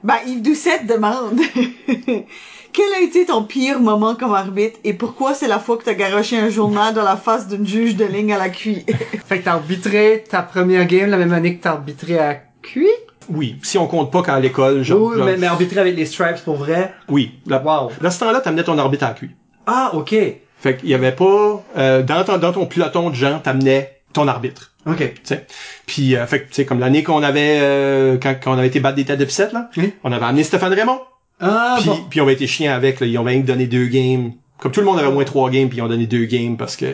Ben, 0.02 0.16
Yves 0.26 0.42
Doucette 0.42 0.84
demande 0.88 1.38
Quel 2.72 2.92
a 2.96 3.00
été 3.00 3.24
ton 3.26 3.44
pire 3.44 3.78
moment 3.78 4.16
comme 4.16 4.34
arbitre 4.34 4.80
et 4.82 4.94
pourquoi 4.94 5.32
c'est 5.32 5.46
la 5.46 5.60
fois 5.60 5.76
que 5.76 5.84
t'as 5.84 5.94
garoché 5.94 6.36
un 6.36 6.48
journal 6.48 6.92
dans 6.92 7.04
la 7.04 7.14
face 7.16 7.46
d'une 7.46 7.64
juge 7.64 7.94
de 7.94 8.04
ligne 8.04 8.32
à 8.32 8.38
la 8.38 8.48
QI? 8.48 8.84
Fait 9.28 9.38
que 9.38 9.44
t'as 9.44 9.52
arbitré 9.52 10.24
ta 10.28 10.42
première 10.42 10.86
game 10.86 11.08
la 11.08 11.18
même 11.18 11.32
année 11.32 11.56
que 11.56 11.62
t'as 11.62 11.70
arbitré 11.70 12.18
à 12.18 12.34
QI? 12.62 12.88
oui, 13.30 13.56
si 13.62 13.78
on 13.78 13.86
compte 13.86 14.10
pas 14.10 14.22
qu'à 14.22 14.40
l'école, 14.40 14.82
genre, 14.82 15.00
oui, 15.02 15.16
genre- 15.18 15.24
mais, 15.24 15.36
mais 15.36 15.46
arbitré 15.46 15.78
avec 15.80 15.94
les 15.94 16.04
stripes 16.04 16.42
pour 16.44 16.56
vrai? 16.56 16.92
oui. 17.08 17.34
Là, 17.46 17.62
Wow. 17.64 17.92
Dans 18.02 18.10
ce 18.10 18.18
temps-là, 18.18 18.40
t'amenais 18.40 18.64
ton 18.64 18.76
arbitre 18.76 19.04
à 19.04 19.08
la 19.10 19.14
cuisse. 19.14 19.30
Ah, 19.68 19.92
ok. 19.94 20.16
Fait 20.58 20.76
qu'il 20.76 20.88
y 20.88 20.94
avait 20.94 21.12
pas 21.12 21.62
euh, 21.78 22.02
dans 22.02 22.24
ton 22.24 22.38
dans 22.38 22.52
ton 22.52 22.66
peloton 22.66 23.10
de 23.10 23.14
gens, 23.14 23.38
t'amenais 23.38 23.93
ton 24.14 24.26
arbitre. 24.28 24.72
Ok. 24.86 24.98
Tu 24.98 25.20
sais. 25.24 25.46
Puis 25.86 26.16
euh, 26.16 26.26
fait 26.26 26.40
que 26.42 26.48
tu 26.48 26.54
sais 26.54 26.64
comme 26.64 26.80
l'année 26.80 27.02
qu'on 27.02 27.22
avait 27.22 27.58
euh, 27.60 28.16
quand, 28.20 28.34
quand 28.42 28.54
on 28.54 28.58
avait 28.58 28.68
été 28.68 28.80
battre 28.80 28.96
des 28.96 29.04
têtes 29.04 29.18
de 29.18 29.52
là, 29.54 29.68
Oui. 29.76 29.92
on 30.02 30.12
avait 30.12 30.24
amené 30.24 30.42
Stéphane 30.44 30.72
Raymond. 30.72 31.00
Ah, 31.40 31.76
puis, 31.80 31.86
bon. 31.88 32.00
puis 32.08 32.20
on 32.20 32.24
avait 32.24 32.34
été 32.34 32.46
chiants 32.46 32.72
avec, 32.74 33.00
là. 33.00 33.06
Ils 33.06 33.18
ont 33.18 33.24
même 33.24 33.42
donné 33.42 33.66
deux 33.66 33.86
games. 33.86 34.32
Comme 34.58 34.72
tout 34.72 34.80
le 34.80 34.86
monde 34.86 34.98
avait 34.98 35.08
au 35.08 35.12
moins 35.12 35.24
trois 35.24 35.50
games, 35.50 35.68
puis 35.68 35.78
ils 35.78 35.82
ont 35.82 35.88
donné 35.88 36.06
deux 36.06 36.24
games 36.26 36.56
parce 36.56 36.76
que... 36.76 36.86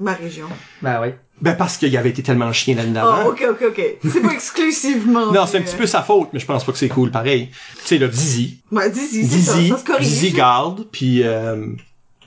Ma 0.00 0.14
région. 0.14 0.46
Ben 0.82 1.00
oui. 1.00 1.08
Ben 1.40 1.54
parce 1.54 1.76
qu'il 1.76 1.96
avait 1.96 2.10
été 2.10 2.22
tellement 2.22 2.52
chien 2.52 2.74
l'année 2.74 2.90
Oh, 2.90 2.94
d'avant. 2.94 3.28
ok, 3.28 3.44
ok, 3.50 3.62
ok. 3.68 3.82
C'est 4.10 4.20
pas 4.20 4.32
exclusivement. 4.32 5.26
Non, 5.32 5.46
c'est 5.46 5.58
un 5.58 5.62
petit 5.62 5.76
peu 5.76 5.86
sa 5.86 6.02
faute, 6.02 6.30
mais 6.32 6.40
je 6.40 6.46
pense 6.46 6.64
pas 6.64 6.72
que 6.72 6.78
c'est 6.78 6.88
cool 6.88 7.10
pareil. 7.10 7.50
Tu 7.80 7.86
sais, 7.86 7.98
là, 7.98 8.08
Dizzy. 8.08 8.60
euh, 8.72 8.76
Ouais, 8.76 8.90
Dizzy, 8.90 9.22
ça, 9.26 9.36
Dizzy, 9.54 9.68
ça 9.68 9.78
se 9.78 9.84
corrige. 9.84 10.06
Dizzy 10.08 10.32
garde, 10.32 10.86
puis... 10.90 11.22
Euh, 11.22 11.66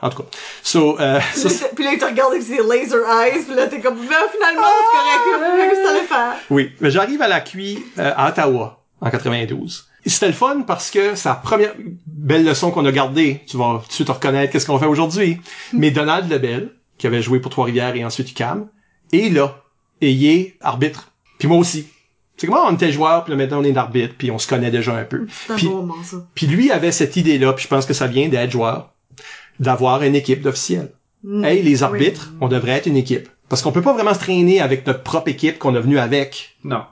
en 0.02 0.10
tout 0.10 0.24
cas. 0.24 0.30
So, 0.64 1.00
euh, 1.00 1.20
ça, 1.34 1.68
Puis 1.76 1.84
là, 1.84 1.94
il 1.94 2.00
te 2.00 2.06
regarde 2.06 2.34
avec 2.34 2.44
ses 2.44 2.58
laser 2.58 3.00
eyes, 3.10 3.44
puis 3.44 3.56
là, 3.56 3.68
t'es 3.68 3.80
comme, 3.80 3.96
ben, 3.96 4.16
finalement, 4.32 4.68
c'est 4.92 5.32
correct, 5.32 5.70
qu'est-ce 5.70 5.80
que 5.80 5.86
t'allais 5.86 6.08
faire? 6.08 6.34
Oui, 6.50 6.72
mais 6.80 6.92
j'arrive 6.92 7.22
à 7.22 7.28
la 7.28 7.42
QI 7.42 7.84
euh, 8.00 8.12
à 8.16 8.30
Ottawa 8.30 8.84
en 9.02 9.10
92. 9.10 9.88
Et 10.06 10.10
C'était 10.10 10.28
le 10.28 10.34
fun 10.34 10.62
parce 10.66 10.90
que 10.90 11.16
sa 11.16 11.34
première 11.36 11.74
belle 12.06 12.46
leçon 12.46 12.72
qu'on 12.72 12.86
a 12.86 12.92
gardée, 12.92 13.42
tu 13.48 13.58
vas 13.58 13.80
tout 13.82 13.88
de 13.88 13.94
suite 13.94 14.10
reconnaître 14.10 14.54
qu'est-ce 14.54 14.66
qu'on 14.66 14.80
fait 14.80 14.86
aujourd'hui. 14.86 15.38
Mais 15.74 15.92
Donald 15.92 16.32
Lebel, 16.32 16.72
qui 16.98 17.08
avait 17.08 17.22
joué 17.22 17.40
pour 17.40 17.52
Trois-Rivières 17.52 17.96
et 17.96 18.06
ensuite 18.06 18.32
UQAM, 18.32 18.68
est 19.12 19.30
là 19.34 19.64
et 20.02 20.12
il 20.12 20.26
est 20.26 20.56
arbitre. 20.62 21.12
Puis 21.40 21.48
moi 21.48 21.58
aussi. 21.58 21.88
C'est 22.38 22.46
comment 22.46 22.66
on 22.68 22.76
était 22.76 22.92
joueur, 22.92 23.24
puis 23.24 23.32
là 23.32 23.38
maintenant 23.38 23.62
on 23.62 23.64
est 23.64 23.76
arbitre, 23.76 24.14
puis 24.16 24.30
on 24.30 24.38
se 24.38 24.48
connaît 24.48 24.70
déjà 24.70 24.96
un 24.96 25.04
peu. 25.04 25.26
C'est 25.48 25.54
un 25.54 25.70
bon 25.70 25.76
moment, 25.78 26.04
ça. 26.04 26.18
Puis 26.36 26.46
lui 26.46 26.72
avait 26.72 26.92
cette 26.92 27.16
idée-là, 27.16 27.54
puis 27.54 27.64
je 27.64 27.68
pense 27.68 27.88
que 27.88 27.94
ça 27.94 28.06
vient 28.06 28.30
d'être 28.30 28.52
joueur, 28.52 28.94
d'avoir 29.60 30.04
une 30.04 30.16
équipe 30.16 30.42
d'officiels. 30.42 30.92
Mm. 31.24 31.44
Hey, 31.44 31.64
les 31.64 31.84
arbitres, 31.84 32.34
on 32.42 32.48
devrait 32.48 32.74
être 32.74 32.86
une 32.86 32.98
équipe. 32.98 33.30
Parce 33.50 33.62
qu'on 33.62 33.72
peut 33.72 33.82
pas 33.82 33.94
vraiment 33.94 34.14
se 34.14 34.20
traîner 34.20 34.60
avec 34.60 34.86
notre 34.86 35.04
propre 35.04 35.30
équipe 35.30 35.58
qu'on 35.58 35.76
a 35.76 35.80
venu 35.80 36.00
avec. 36.00 36.58
Non. 36.64 36.84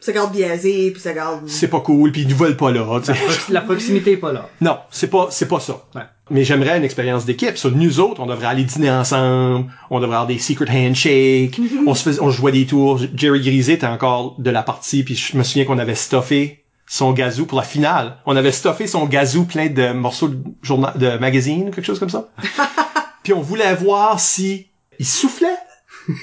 Ça 0.00 0.12
garde 0.12 0.32
biaisé, 0.32 0.92
puis 0.92 1.00
ça 1.00 1.12
garde... 1.12 1.48
C'est 1.48 1.68
pas 1.68 1.80
cool, 1.80 2.12
puis 2.12 2.22
ils 2.22 2.28
nous 2.28 2.36
veulent 2.36 2.56
pas 2.56 2.70
là. 2.70 3.00
tu 3.00 3.06
sais. 3.06 3.18
La, 3.48 3.60
la 3.60 3.66
proximité 3.66 4.12
est 4.12 4.16
pas 4.16 4.32
là. 4.32 4.48
Non, 4.60 4.78
c'est 4.90 5.10
pas 5.10 5.26
c'est 5.30 5.48
pas 5.48 5.58
ça. 5.58 5.84
Ouais. 5.94 6.02
Mais 6.30 6.44
j'aimerais 6.44 6.78
une 6.78 6.84
expérience 6.84 7.24
d'équipe. 7.24 7.56
Sur 7.56 7.72
nous 7.72 7.98
autres, 7.98 8.20
on 8.20 8.26
devrait 8.26 8.46
aller 8.46 8.62
dîner 8.62 8.90
ensemble, 8.90 9.66
on 9.90 9.98
devrait 9.98 10.16
avoir 10.16 10.26
des 10.28 10.38
secret 10.38 10.70
handshakes, 10.70 11.58
on 11.86 11.94
se 11.94 12.04
faisait, 12.04 12.20
on 12.22 12.30
jouait 12.30 12.52
des 12.52 12.66
tours. 12.66 13.00
Jerry 13.14 13.40
Grisé 13.40 13.72
était 13.72 13.86
encore 13.86 14.36
de 14.38 14.50
la 14.50 14.62
partie, 14.62 15.02
puis 15.02 15.16
je 15.16 15.36
me 15.36 15.42
souviens 15.42 15.64
qu'on 15.64 15.78
avait 15.78 15.96
stuffé 15.96 16.64
son 16.88 17.12
gazou 17.12 17.46
pour 17.46 17.58
la 17.58 17.64
finale. 17.64 18.16
On 18.26 18.34
avait 18.34 18.52
stuffé 18.52 18.86
son 18.86 19.04
gazou 19.06 19.44
plein 19.44 19.66
de 19.68 19.92
morceaux 19.92 20.28
de 20.28 20.42
journal, 20.62 20.94
de 20.96 21.18
magazine, 21.18 21.70
quelque 21.70 21.84
chose 21.84 21.98
comme 21.98 22.10
ça. 22.10 22.28
puis 23.22 23.32
on 23.32 23.40
voulait 23.40 23.74
voir 23.74 24.18
si 24.18 24.68
il 24.98 25.06
soufflait 25.06 25.58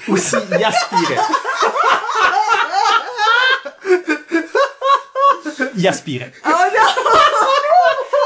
ou 0.07 0.17
s'il 0.17 0.37
aspirait. 0.63 1.17
il 5.77 5.87
aspirait. 5.87 6.31
Oh 6.45 6.49
non! 6.49 6.81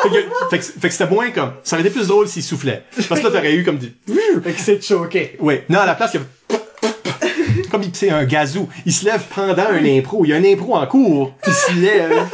Fait 0.49 0.59
que, 0.59 0.63
fait 0.63 0.87
que, 0.87 0.93
c'était 0.93 1.09
moins 1.09 1.29
comme, 1.31 1.55
ça 1.61 1.75
aurait 1.75 1.85
été 1.85 1.93
plus 1.93 2.07
drôle 2.07 2.29
s'il 2.29 2.41
soufflait. 2.41 2.85
Parce 3.09 3.19
que 3.19 3.25
là, 3.27 3.31
t'aurais 3.31 3.53
eu 3.53 3.65
comme 3.65 3.77
du, 3.77 3.93
Fait 4.41 4.53
que 4.53 4.61
c'est 4.61 4.81
choqué. 4.81 5.35
ouais. 5.41 5.65
Non, 5.67 5.79
à 5.79 5.85
la 5.85 5.93
place, 5.93 6.11
il 6.13 6.17
y 6.17 6.19
avait, 6.21 6.29
comme 7.69 7.83
il, 7.83 7.91
c'est 7.93 8.09
un 8.09 8.25
gazou. 8.25 8.67
Il 8.85 8.93
se 8.93 9.05
lève 9.05 9.23
pendant 9.33 9.63
un 9.67 9.83
impro. 9.85 10.25
Il 10.25 10.29
y 10.29 10.33
a 10.33 10.37
un 10.37 10.43
impro 10.43 10.75
en 10.75 10.85
cours. 10.87 11.33
Puis 11.41 11.51
il 11.51 11.55
se 11.55 11.79
lève. 11.79 12.27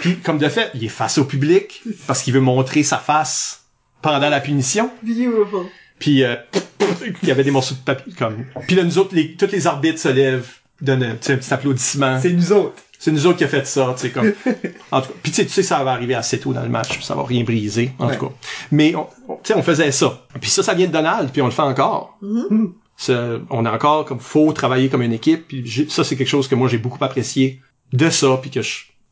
Puis, 0.00 0.16
comme 0.18 0.38
de 0.38 0.48
fait, 0.48 0.70
il 0.74 0.84
est 0.84 0.88
face 0.88 1.18
au 1.18 1.24
public. 1.24 1.82
Parce 2.06 2.22
qu'il 2.22 2.32
veut 2.34 2.40
montrer 2.40 2.82
sa 2.82 2.98
face 2.98 3.64
pendant 4.02 4.28
la 4.28 4.40
punition. 4.40 4.90
Beautiful. 5.02 5.66
Puis, 5.98 6.24
euh, 6.24 6.34
il 7.22 7.28
y 7.28 7.30
avait 7.30 7.44
des 7.44 7.50
morceaux 7.50 7.74
de 7.74 7.80
papier, 7.80 8.12
comme. 8.18 8.44
Puis 8.66 8.74
là, 8.76 8.82
nous 8.84 8.98
autres, 8.98 9.14
les, 9.14 9.34
tous 9.36 9.50
les 9.52 9.66
arbitres 9.66 9.98
se 9.98 10.08
lèvent, 10.08 10.48
donnent 10.80 11.02
un, 11.02 11.10
tu 11.12 11.18
sais, 11.22 11.32
un 11.34 11.36
petit 11.36 11.52
applaudissement. 11.52 12.18
C'est 12.20 12.32
nous 12.32 12.52
autres. 12.52 12.74
C'est 12.98 13.12
nous 13.12 13.26
autres 13.26 13.38
qui 13.38 13.44
a 13.44 13.48
fait 13.48 13.66
ça, 13.66 13.94
tu 13.96 14.02
sais, 14.02 14.10
comme. 14.10 14.32
En 14.90 15.00
tout 15.02 15.08
cas. 15.08 15.14
Puis 15.22 15.32
tu 15.32 15.36
sais, 15.36 15.44
tu 15.46 15.50
sais 15.52 15.60
que 15.62 15.66
ça 15.68 15.82
va 15.84 15.92
arriver 15.92 16.14
assez 16.14 16.38
tôt 16.40 16.52
dans 16.52 16.62
le 16.62 16.68
match, 16.68 16.90
puis 16.96 17.04
ça 17.04 17.14
va 17.14 17.22
rien 17.24 17.44
briser, 17.44 17.92
en 17.98 18.08
Ouais. 18.08 18.16
tout 18.16 18.26
cas. 18.28 18.32
Mais, 18.70 18.92
tu 18.92 19.34
sais, 19.44 19.54
on 19.54 19.62
faisait 19.62 19.90
ça. 19.92 20.26
Puis 20.40 20.50
ça, 20.50 20.62
ça 20.62 20.74
vient 20.74 20.86
de 20.86 20.92
Donald, 20.92 21.30
puis 21.30 21.40
on 21.42 21.46
le 21.46 21.50
fait 21.50 21.62
encore. 21.62 22.18
Ça, 23.02 23.38
on 23.48 23.64
a 23.64 23.72
encore 23.72 24.04
comme 24.04 24.20
faut 24.20 24.52
travailler 24.52 24.90
comme 24.90 25.00
une 25.00 25.14
équipe, 25.14 25.48
puis 25.48 25.86
ça, 25.88 26.04
c'est 26.04 26.16
quelque 26.16 26.28
chose 26.28 26.48
que 26.48 26.54
moi 26.54 26.68
j'ai 26.68 26.76
beaucoup 26.76 27.02
apprécié 27.02 27.60
de 27.94 28.10
ça, 28.10 28.38
puis 28.42 28.50
que 28.50 28.60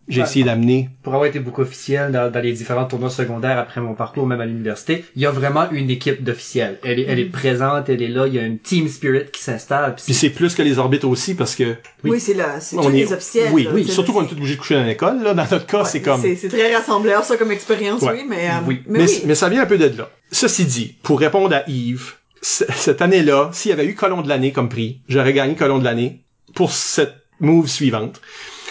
j'ai 0.09 0.21
essayé 0.21 0.45
d'amener. 0.45 0.91
Pour 1.03 1.15
avoir 1.15 1.27
été 1.27 1.39
beaucoup 1.41 1.63
officiel 1.63 2.13
dans, 2.13 2.31
dans 2.31 2.41
les 2.41 2.53
différents 2.53 2.85
tournois 2.85 3.09
secondaires 3.09 3.59
après 3.59 3.81
mon 3.81 3.95
parcours, 3.95 4.27
même 4.27 4.43
à 4.43 4.47
l'université, 4.47 5.07
il 5.17 5.23
y 5.23 5.27
a 5.27 5.31
vraiment 5.31 5.71
une 5.71 5.89
équipe 5.89 6.23
d'officiels. 6.23 6.79
Elle 6.85 6.99
est, 7.01 7.07
elle 7.09 7.19
est 7.19 7.25
présente, 7.31 7.89
elle 7.89 8.03
est 8.03 8.09
là, 8.09 8.27
il 8.27 8.35
y 8.35 8.39
a 8.39 8.43
une 8.43 8.59
team 8.59 8.89
spirit 8.89 9.31
qui 9.33 9.43
s'installe. 9.43 9.95
puis 9.95 10.05
Puis 10.05 10.15
c'est 10.15 10.31
plus 10.31 10.55
que 10.55 10.61
les 10.63 10.79
arbitres 10.79 11.09
aussi, 11.09 11.35
parce 11.35 11.55
que 11.57 11.77
Oui, 12.05 12.11
Oui. 12.11 12.21
c'est 12.21 12.35
là, 12.35 12.61
c'est 12.61 12.77
on 12.77 12.83
tous 12.83 12.89
est, 12.91 12.93
les 12.93 13.13
officiels. 13.15 13.49
oui, 13.55 13.65
là, 13.65 13.71
oui, 13.73 13.85
c'est- 13.87 13.93
surtout 13.93 14.13
qu'on 14.13 14.23
est 14.25 14.29
tous 14.29 14.35
obligés 14.35 14.55
de 14.57 14.61
coucher 14.61 14.75
dans 14.75 14.85
l'école, 14.85 15.23
là. 15.23 15.33
Dans 15.33 15.47
notre 15.51 15.65
cas, 15.67 15.87
c'est 15.87 16.03
comme. 16.03 16.21
C'est 16.21 16.49
très 16.49 16.75
rassembleur, 16.77 17.25
ça, 17.25 17.39
comme 17.39 17.53
expérience, 17.53 18.03
Ouais. 18.03 18.13
oui, 18.13 18.27
mais... 18.29 18.49
euh, 18.49 18.53
Oui. 18.67 18.83
Mais, 18.87 18.99
Mais, 19.01 19.07
oui. 19.07 19.23
mais 19.25 19.35
ça 19.35 19.49
vient 19.49 19.63
un 19.63 19.67
peu 19.67 19.79
de 19.79 19.97
là. 19.97 20.11
Ceci 20.31 20.67
dit, 20.67 20.95
pour 21.03 21.21
répondre 21.21 21.55
à 21.55 21.63
Yves, 21.71 22.15
cette 22.41 23.03
année-là, 23.03 23.51
s'il 23.53 23.71
y 23.71 23.73
avait 23.73 23.87
eu 23.87 23.95
colon 23.95 24.23
de 24.23 24.29
l'année 24.29 24.53
comme 24.53 24.69
prix, 24.69 25.01
j'aurais 25.09 25.33
gagné 25.33 25.55
colon 25.55 25.79
de 25.79 25.85
l'année 25.85 26.25
pour 26.55 26.73
cette 26.73 27.15
move 27.41 27.69
suivante. 27.69 28.21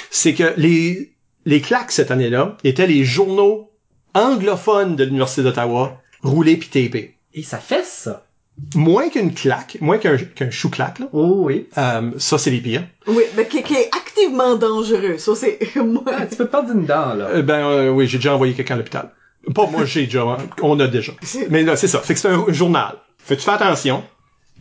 C'est 0.10 0.34
que 0.34 0.54
les, 0.58 1.14
les 1.46 1.62
claques 1.62 1.92
cette 1.92 2.12
année-là 2.12 2.58
étaient 2.64 2.88
les 2.88 3.04
journaux 3.04 3.72
anglophones 4.14 4.96
de 4.96 5.04
l'Université 5.04 5.44
d'Ottawa, 5.44 6.02
roulés 6.22 6.58
puis 6.58 6.70
tapés. 6.70 7.16
Et 7.34 7.44
ça 7.44 7.58
fait 7.58 7.86
ça. 7.86 8.26
Moins 8.74 9.10
qu'une 9.10 9.34
claque, 9.36 9.78
moins 9.82 10.00
qu'un 10.00 10.18
qu'un 10.18 10.50
chou-claque, 10.50 10.98
là. 10.98 11.10
Oh 11.14 11.44
oui. 11.44 11.68
Euh, 11.78 12.12
ça, 12.18 12.40
c'est 12.40 12.50
les 12.50 12.60
pires. 12.60 12.88
Oui, 13.06 13.24
mais 13.36 13.46
qui, 13.48 13.62
qui 13.62 13.76
est 13.76 13.90
activement 13.96 14.56
dangereux. 14.56 15.20
Ça, 15.20 15.36
c'est... 15.36 15.60
moi... 15.76 16.04
Ah, 16.08 16.26
tu 16.26 16.36
peux 16.36 16.48
perdre 16.48 16.74
une 16.74 16.86
dent, 16.86 17.14
là. 17.14 17.28
Euh, 17.28 17.42
ben 17.44 17.68
euh, 17.68 17.90
oui, 17.92 18.08
j'ai 18.08 18.18
déjà 18.18 18.34
envoyé 18.34 18.56
quelqu'un 18.56 18.74
à 18.74 18.78
l'hôpital. 18.78 19.12
Pas 19.54 19.66
moi, 19.68 19.86
j'ai 19.86 20.06
déjà, 20.06 20.38
on 20.62 20.80
a 20.80 20.88
déjà. 20.88 21.14
Mais 21.50 21.64
là, 21.64 21.76
c'est 21.76 21.88
ça. 21.88 22.00
Fait 22.00 22.14
que 22.14 22.20
c'est 22.20 22.30
un 22.30 22.46
journal. 22.50 22.96
Fait 23.18 23.36
que 23.36 23.42
tu 23.42 23.46
fais 23.46 23.52
attention. 23.52 24.04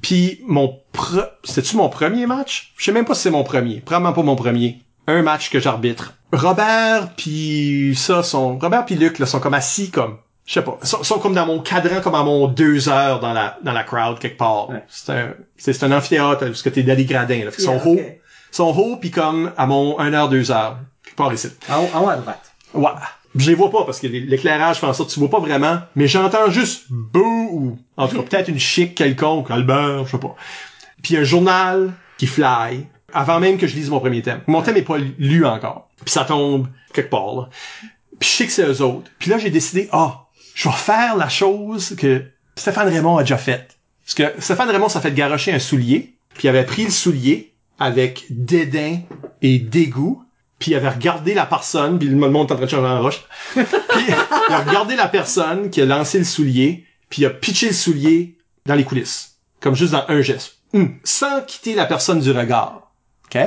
Puis 0.03 0.41
mon 0.47 0.81
pre... 0.93 1.31
c'était-tu 1.45 1.77
mon 1.77 1.89
premier 1.89 2.27
match? 2.27 2.73
Je 2.77 2.85
sais 2.85 2.93
même 2.93 3.05
pas 3.05 3.15
si 3.15 3.23
c'est 3.23 3.31
mon 3.31 3.45
premier. 3.45 3.81
Probablement 3.81 4.13
pas 4.13 4.23
mon 4.23 4.37
premier. 4.37 4.79
Un 5.07 5.23
match 5.23 5.51
que 5.51 5.61
j'arbitre. 5.61 6.15
Robert 6.33 7.15
puis 7.17 7.95
ça 7.97 8.23
sont 8.23 8.59
Robert 8.59 8.85
puis 8.85 8.97
Luc 8.97 9.19
là 9.19 9.27
sont 9.27 9.41
comme 9.41 9.55
assis 9.55 9.91
comme 9.91 10.19
je 10.45 10.55
sais 10.55 10.63
pas, 10.63 10.79
sont, 10.83 11.03
sont 11.03 11.19
comme 11.19 11.35
dans 11.35 11.47
mon 11.47 11.61
cadran 11.61 12.01
comme 12.01 12.15
à 12.15 12.23
mon 12.23 12.47
deux 12.49 12.89
heures 12.89 13.21
dans 13.21 13.33
la 13.33 13.59
dans 13.63 13.73
la 13.73 13.85
crowd 13.85 14.19
quelque 14.19 14.37
part. 14.37 14.71
Ouais. 14.71 14.85
C'est 14.89 15.13
un 15.13 15.35
c'est 15.57 15.73
c'est 15.73 15.87
un 15.87 15.93
amphithéâtre 15.93 16.41
parce 16.41 16.63
que 16.63 16.69
t'es 16.69 16.83
dans 16.83 16.97
les 16.97 17.05
gradins 17.05 17.45
là. 17.45 17.51
Fait 17.51 17.63
Yeah, 17.63 17.79
sont 17.81 17.89
hauts, 17.89 17.95
ok. 17.95 18.21
sont 18.51 18.77
hauts 18.77 18.97
puis 18.97 19.11
comme 19.11 19.53
à 19.57 19.67
mon 19.67 19.99
1 19.99 20.13
heure 20.15 20.29
deux 20.29 20.51
heures 20.51 20.79
quelque 21.05 21.17
part 21.17 21.33
ici. 21.33 21.49
En 21.69 21.81
haut, 21.83 21.89
en 21.95 22.05
haut 22.05 22.09
à 22.09 22.17
droite. 22.17 22.53
Ouais. 22.75 22.91
Je 23.37 23.51
les 23.51 23.55
vois 23.55 23.71
pas 23.71 23.85
parce 23.85 24.01
que 24.01 24.07
l'éclairage 24.07 24.79
fait 24.79 24.87
en 24.87 24.93
sorte 24.93 25.11
que 25.11 25.15
tu 25.15 25.21
vois 25.21 25.31
pas 25.31 25.41
vraiment, 25.41 25.81
mais 25.95 26.09
j'entends 26.09 26.51
juste 26.51 26.87
bouh 26.91 27.49
ou 27.53 27.79
en 27.97 28.09
tout 28.09 28.17
cas 28.17 28.23
peut-être 28.23 28.49
une 28.49 28.59
chic 28.59 28.95
quelconque, 28.95 29.51
Albert, 29.51 30.07
je 30.07 30.13
sais 30.13 30.19
pas. 30.19 30.35
Puis 31.03 31.17
un 31.17 31.25
journal 31.25 31.93
qui 32.19 32.27
fly 32.27 32.87
avant 33.13 33.41
même 33.41 33.59
que 33.59 33.67
je 33.67 33.75
lise 33.77 33.91
mon 33.91 34.01
premier 34.01 34.23
thème. 34.23 34.41
Mon 34.47 34.63
thème 34.63 34.77
est 34.77 34.83
pas 34.83 34.99
lu 34.99 35.45
encore. 35.45 35.89
Puis 36.05 36.13
ça 36.13 36.25
tombe 36.25 36.69
quelque 36.93 37.11
part 37.11 37.35
là. 37.35 37.49
Puis 38.19 38.29
je 38.29 38.35
sais 38.35 38.47
que 38.47 38.53
c'est 38.53 38.67
eux 38.67 38.83
autres. 38.83 39.11
Puis 39.19 39.31
là 39.31 39.39
j'ai 39.39 39.51
décidé 39.51 39.89
ah, 39.93 40.27
je 40.55 40.69
vais 40.69 40.75
faire 40.75 41.17
la 41.17 41.29
chose 41.29 41.95
que 41.97 42.25
Stéphane 42.57 42.89
Raymond 42.89 43.19
a 43.19 43.23
déjà 43.23 43.37
faite. 43.37 43.77
Parce 44.05 44.15
que 44.15 44.41
Stéphane 44.41 44.71
Raymond 44.71 44.89
s'est 44.89 45.01
fait 45.01 45.13
garocher 45.13 45.53
un 45.53 45.59
soulier, 45.59 46.15
puis 46.35 46.45
il 46.45 46.49
avait 46.49 46.65
pris 46.65 46.85
le 46.85 46.91
soulier 46.91 47.53
avec 47.79 48.25
dédain 48.31 49.01
et 49.43 49.59
dégoût, 49.59 50.23
puis 50.59 50.71
il 50.71 50.75
avait 50.75 50.89
regardé 50.89 51.35
la 51.35 51.47
personne, 51.47 51.99
puis 51.99 52.09
le 52.09 52.17
monde 52.17 52.49
est 52.49 52.53
en 52.53 52.57
train 52.57 52.65
de 52.65 52.71
changer 52.71 52.87
en 52.87 53.03
roche. 53.03 53.23
Puis 53.55 53.65
il 54.49 54.53
a 54.55 54.59
regardé 54.61 54.97
la 54.97 55.09
personne 55.09 55.71
qui 55.71 55.81
a 55.81 55.85
lancé 55.85 56.19
le 56.19 56.25
soulier, 56.25 56.87
puis 57.11 57.23
il 57.23 57.27
a 57.27 57.31
pitché 57.31 57.69
le 57.69 57.73
soulier 57.75 58.39
dans 58.65 58.75
les 58.75 58.85
coulisses, 58.85 59.37
comme 59.61 59.75
juste 59.75 59.93
dans 59.93 60.05
un 60.09 60.21
geste, 60.23 60.55
Hum, 60.75 60.99
sans 61.05 61.43
quitter 61.43 61.75
la 61.75 61.87
personne 61.87 62.21
du 62.21 62.33
regard. 62.33 62.91
OK? 63.27 63.39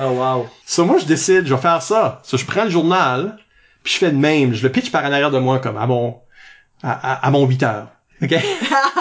Oh 0.00 0.08
wow. 0.10 0.48
Ça, 0.64 0.84
moi, 0.84 0.98
je 0.98 1.04
décide, 1.04 1.46
je 1.46 1.54
vais 1.54 1.60
faire 1.60 1.82
ça. 1.82 2.20
Ça, 2.22 2.36
je 2.36 2.44
prends 2.44 2.64
le 2.64 2.70
journal, 2.70 3.36
puis 3.82 3.92
je 3.94 3.98
fais 3.98 4.10
de 4.12 4.16
même. 4.16 4.54
Je 4.54 4.62
le 4.62 4.70
pitch 4.70 4.90
par 4.92 5.04
en 5.04 5.12
arrière 5.12 5.32
de 5.32 5.38
moi, 5.38 5.58
comme 5.58 5.76
à 5.76 5.86
mon, 5.86 6.20
à, 6.82 6.92
à, 6.92 7.26
à 7.26 7.30
mon 7.30 7.44
8 7.46 7.62
heures. 7.64 7.88
OK? 8.22 8.34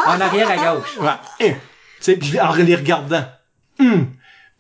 En 0.08 0.20
arrière 0.20 0.50
à 0.50 0.58
gauche. 0.58 0.98
Ouais. 1.00 1.12
Tu 1.40 1.56
sais, 2.00 2.16
puis 2.16 2.40
en 2.40 2.54
les 2.54 2.76
regardant. 2.76 3.26
Hum. 3.80 4.08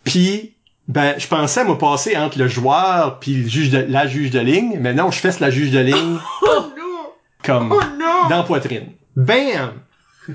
Puis, 0.04 0.56
ben, 0.90 1.14
je 1.20 1.28
pensais, 1.28 1.64
moi, 1.64 1.78
passer 1.78 2.18
entre 2.18 2.40
le 2.40 2.48
joueur 2.48 3.20
puis 3.20 3.36
le 3.36 3.48
juge 3.48 3.70
de, 3.70 3.86
la 3.88 4.08
juge 4.08 4.32
de 4.32 4.40
ligne, 4.40 4.78
mais 4.82 4.92
non, 4.92 5.12
je 5.12 5.20
fesse 5.20 5.40
la 5.40 5.52
juge 5.52 5.70
de 5.70 5.80
ligne 5.80 6.18
Oh 6.42 6.48
non! 6.76 7.12
comme 7.44 7.72
Oh 7.72 7.80
non! 7.98 8.28
dans 8.28 8.38
la 8.38 8.44
poitrine. 8.44 8.88
Bam! 9.16 9.74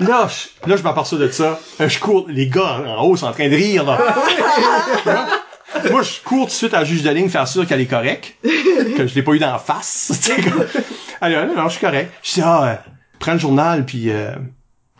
Là, 0.00 0.28
je, 0.28 0.68
là, 0.68 0.76
je 0.76 0.82
m'aperçois 0.82 1.18
de 1.18 1.28
ça. 1.28 1.60
Euh, 1.80 1.88
Je 1.88 1.98
cours, 1.98 2.26
les 2.28 2.48
gars 2.48 2.82
en 2.86 3.04
haut 3.04 3.16
sont 3.16 3.26
en 3.26 3.32
train 3.32 3.48
de 3.50 3.54
rire, 3.54 3.84
là. 3.84 3.98
Moi, 5.90 6.02
je 6.02 6.20
cours 6.24 6.46
tout 6.46 6.46
de 6.46 6.50
suite 6.50 6.74
à 6.74 6.78
la 6.80 6.84
juge 6.84 7.02
de 7.02 7.10
ligne, 7.10 7.28
faire 7.28 7.46
sûr 7.46 7.66
qu'elle 7.66 7.82
est 7.82 7.86
correcte. 7.86 8.34
Que 8.42 9.06
je 9.06 9.14
l'ai 9.14 9.22
pas 9.22 9.32
eu 9.32 9.38
d'en 9.38 9.58
face. 9.58 10.10
Dit, 10.22 10.48
non, 11.22 11.54
non, 11.54 11.64
je 11.68 11.72
suis 11.72 11.80
correct. 11.80 12.10
Je 12.22 12.32
dis, 12.32 12.42
ah, 12.42 12.64
euh, 12.64 12.90
prends 13.18 13.34
le 13.34 13.38
journal, 13.38 13.84
puis 13.84 14.10
euh, 14.10 14.32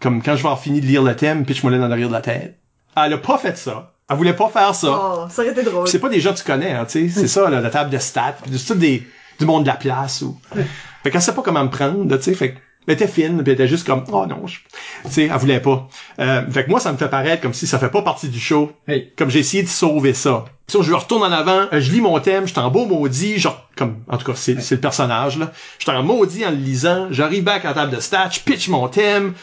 comme 0.01 0.23
quand 0.23 0.33
je 0.33 0.43
vais 0.43 0.49
avoir 0.49 0.61
fini 0.61 0.83
de 0.83 0.87
lire 0.87 1.03
le 1.03 1.17
thème, 1.17 1.47
pitch-moi-le 1.47 1.79
dans 1.79 1.89
l'arrière 1.89 2.09
de 2.09 2.13
la 2.13 2.21
tête. 2.21 2.59
Elle 2.97 3.15
a 3.15 3.19
pas 3.19 3.39
fait 3.39 3.57
ça. 3.57 3.95
Elle 4.11 4.17
voulait 4.17 4.35
pas 4.35 4.49
faire 4.49 4.75
ça. 4.75 4.89
Oh, 4.91 5.27
ça 5.31 5.43
aurait 5.43 5.53
été 5.53 5.63
drôle. 5.63 5.87
C'est 5.87 6.01
pas 6.01 6.09
des 6.09 6.21
gens 6.21 6.33
que 6.33 6.39
tu 6.39 6.45
connais, 6.45 6.73
hein, 6.73 6.85
tu 6.85 7.09
sais. 7.09 7.21
C'est 7.21 7.29
ça, 7.29 7.49
là, 7.49 7.61
la 7.61 7.71
table 7.71 7.91
de 7.91 7.99
stats. 7.99 8.39
C'est 8.51 8.67
tout 8.67 8.75
des, 8.75 9.07
du 9.39 9.47
monde 9.47 9.63
de 9.63 9.69
la 9.69 9.77
place 9.77 10.23
ou. 10.23 10.37
Fait 11.03 11.11
qu'elle 11.11 11.23
sait 11.23 11.35
pas 11.35 11.43
comment 11.43 11.65
me 11.65 11.71
prendre, 11.71 12.15
tu 12.17 12.23
sais, 12.23 12.35
fait 12.35 12.53
que 12.53 12.59
elle 12.87 12.95
était 12.95 13.07
fine, 13.07 13.43
puis 13.43 13.53
elle 13.53 13.55
était 13.55 13.69
juste 13.69 13.87
comme 13.87 14.05
oh 14.11 14.27
non, 14.27 14.47
je... 14.47 14.59
tu 15.05 15.11
sais, 15.11 15.31
elle 15.33 15.39
voulait 15.39 15.61
pas. 15.61 15.89
Euh, 16.19 16.43
fait 16.51 16.65
que 16.65 16.71
moi 16.71 16.81
ça 16.81 16.91
me 16.93 16.97
fait 16.97 17.09
paraître 17.09 17.41
comme 17.41 17.55
si 17.55 17.67
ça 17.67 17.79
fait 17.79 17.91
pas 17.91 18.03
partie 18.03 18.29
du 18.29 18.41
show. 18.41 18.73
Hey. 18.89 19.13
Comme 19.17 19.31
j'ai 19.31 19.39
essayé 19.39 19.63
de 19.63 19.69
sauver 19.69 20.13
ça. 20.13 20.45
Puis 20.67 20.77
ça, 20.77 20.83
je 20.83 20.93
retourne 20.93 21.23
en 21.23 21.33
avant, 21.33 21.67
euh, 21.73 21.81
je 21.81 21.93
lis 21.93 22.01
mon 22.01 22.19
thème, 22.21 22.47
je 22.47 22.53
suis 22.53 22.61
en 22.61 22.71
beau 22.71 22.87
maudit, 22.87 23.39
genre 23.39 23.69
comme 23.77 23.99
en 24.09 24.17
tout 24.17 24.25
cas 24.25 24.33
c'est 24.35 24.61
c'est 24.61 24.75
le 24.77 24.81
personnage 24.81 25.39
là. 25.39 25.53
Je 25.79 25.85
suis 25.85 25.93
en 25.97 26.03
maudit 26.03 26.45
en 26.45 26.51
le 26.51 26.57
lisant, 26.57 27.09
j'arrive 27.11 27.45
back 27.45 27.65
à 27.65 27.69
la 27.69 27.75
table 27.75 27.95
de 27.95 28.01
stats, 28.01 28.31
je 28.33 28.41
pitch 28.41 28.69
mon 28.69 28.89
thème. 28.89 29.35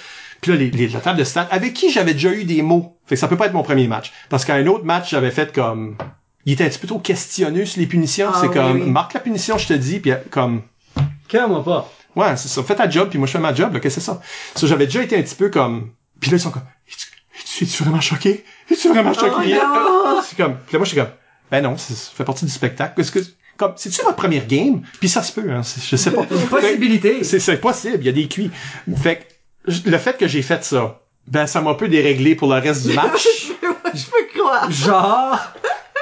Puis 0.41 0.51
là, 0.51 0.57
les, 0.57 0.69
les- 0.71 0.87
la 0.89 0.99
table 0.99 1.19
de 1.19 1.23
stats, 1.23 1.47
avec 1.51 1.73
qui 1.73 1.91
j'avais 1.91 2.13
déjà 2.13 2.31
eu 2.31 2.43
des 2.43 2.61
mots? 2.61 2.97
Fait 3.05 3.15
que 3.15 3.19
ça 3.19 3.27
peut 3.27 3.37
pas 3.37 3.47
être 3.47 3.53
mon 3.53 3.63
premier 3.63 3.87
match. 3.87 4.11
Parce 4.29 4.45
qu'à 4.45 4.55
un 4.55 4.67
autre 4.67 4.83
match, 4.85 5.09
j'avais 5.11 5.31
fait 5.31 5.53
comme... 5.53 5.95
Il 6.45 6.53
était 6.53 6.63
un 6.63 6.69
petit 6.69 6.79
peu 6.79 6.87
trop 6.87 6.99
questionneux 6.99 7.65
sur 7.65 7.79
les 7.81 7.87
punitions. 7.87 8.29
Ah 8.33 8.37
c'est 8.39 8.47
oui, 8.47 8.53
comme, 8.53 8.81
oui. 8.81 8.89
marque 8.89 9.13
la 9.13 9.19
punition, 9.19 9.57
je 9.57 9.67
te 9.67 9.73
dis, 9.73 9.99
puis 9.99 10.11
comme... 10.29 10.61
Calme-moi 11.27 11.63
pas. 11.63 11.91
Ouais, 12.15 12.37
c'est 12.37 12.47
ça. 12.47 12.63
Fais 12.63 12.75
ta 12.75 12.89
job, 12.89 13.09
puis 13.09 13.19
moi 13.19 13.27
je 13.27 13.33
fais 13.33 13.39
ma 13.39 13.53
job, 13.53 13.73
là, 13.73 13.79
qu'est-ce 13.79 13.95
que 13.95 14.01
c'est 14.01 14.05
ça? 14.05 14.21
Ça, 14.55 14.65
j'avais 14.67 14.85
déjà 14.85 15.03
été 15.03 15.17
un 15.17 15.21
petit 15.21 15.35
peu 15.35 15.49
comme... 15.49 15.91
Puis 16.19 16.31
là, 16.31 16.37
ils 16.37 16.39
sont 16.39 16.51
comme... 16.51 16.63
Es-tu 16.87 17.63
es-tu 17.63 17.83
vraiment 17.83 18.01
choqué? 18.01 18.43
Es-tu 18.71 18.89
vraiment 18.89 19.13
choqué? 19.13 19.55
non! 19.55 20.21
c'est 20.23 20.37
comme... 20.37 20.55
Puis 20.55 20.73
là, 20.73 20.79
moi, 20.79 20.85
je 20.85 20.89
suis 20.89 20.97
comme... 20.97 21.11
Ben 21.51 21.61
non, 21.61 21.77
ça 21.77 21.93
fait 22.15 22.23
partie 22.23 22.45
du 22.45 22.51
spectacle. 22.51 22.93
Parce 22.95 23.11
que... 23.11 23.19
Comme, 23.57 23.73
c'est-tu 23.75 24.01
votre 24.03 24.15
première 24.15 24.45
game? 24.45 24.83
Puis 24.99 25.09
ça 25.09 25.23
se 25.23 25.31
peut, 25.31 25.49
hein, 25.51 25.61
je 25.63 25.95
sais 25.95 26.11
pas. 26.11 26.23
Possibilité. 26.49 27.23
C'est, 27.23 27.59
possible, 27.59 27.97
il 28.01 28.05
y 28.05 28.09
a 28.09 28.11
des 28.11 28.27
cuits. 28.27 28.51
Fait 29.01 29.27
le 29.85 29.97
fait 29.97 30.17
que 30.17 30.27
j'ai 30.27 30.41
fait 30.41 30.63
ça, 30.63 30.99
ben, 31.27 31.45
ça 31.47 31.61
m'a 31.61 31.71
un 31.71 31.75
peu 31.75 31.87
déréglé 31.87 32.35
pour 32.35 32.47
le 32.53 32.59
reste 32.59 32.87
du 32.87 32.93
match. 32.95 33.27
je 33.93 34.03
peux 34.05 34.39
croire. 34.39 34.69
Genre. 34.71 35.39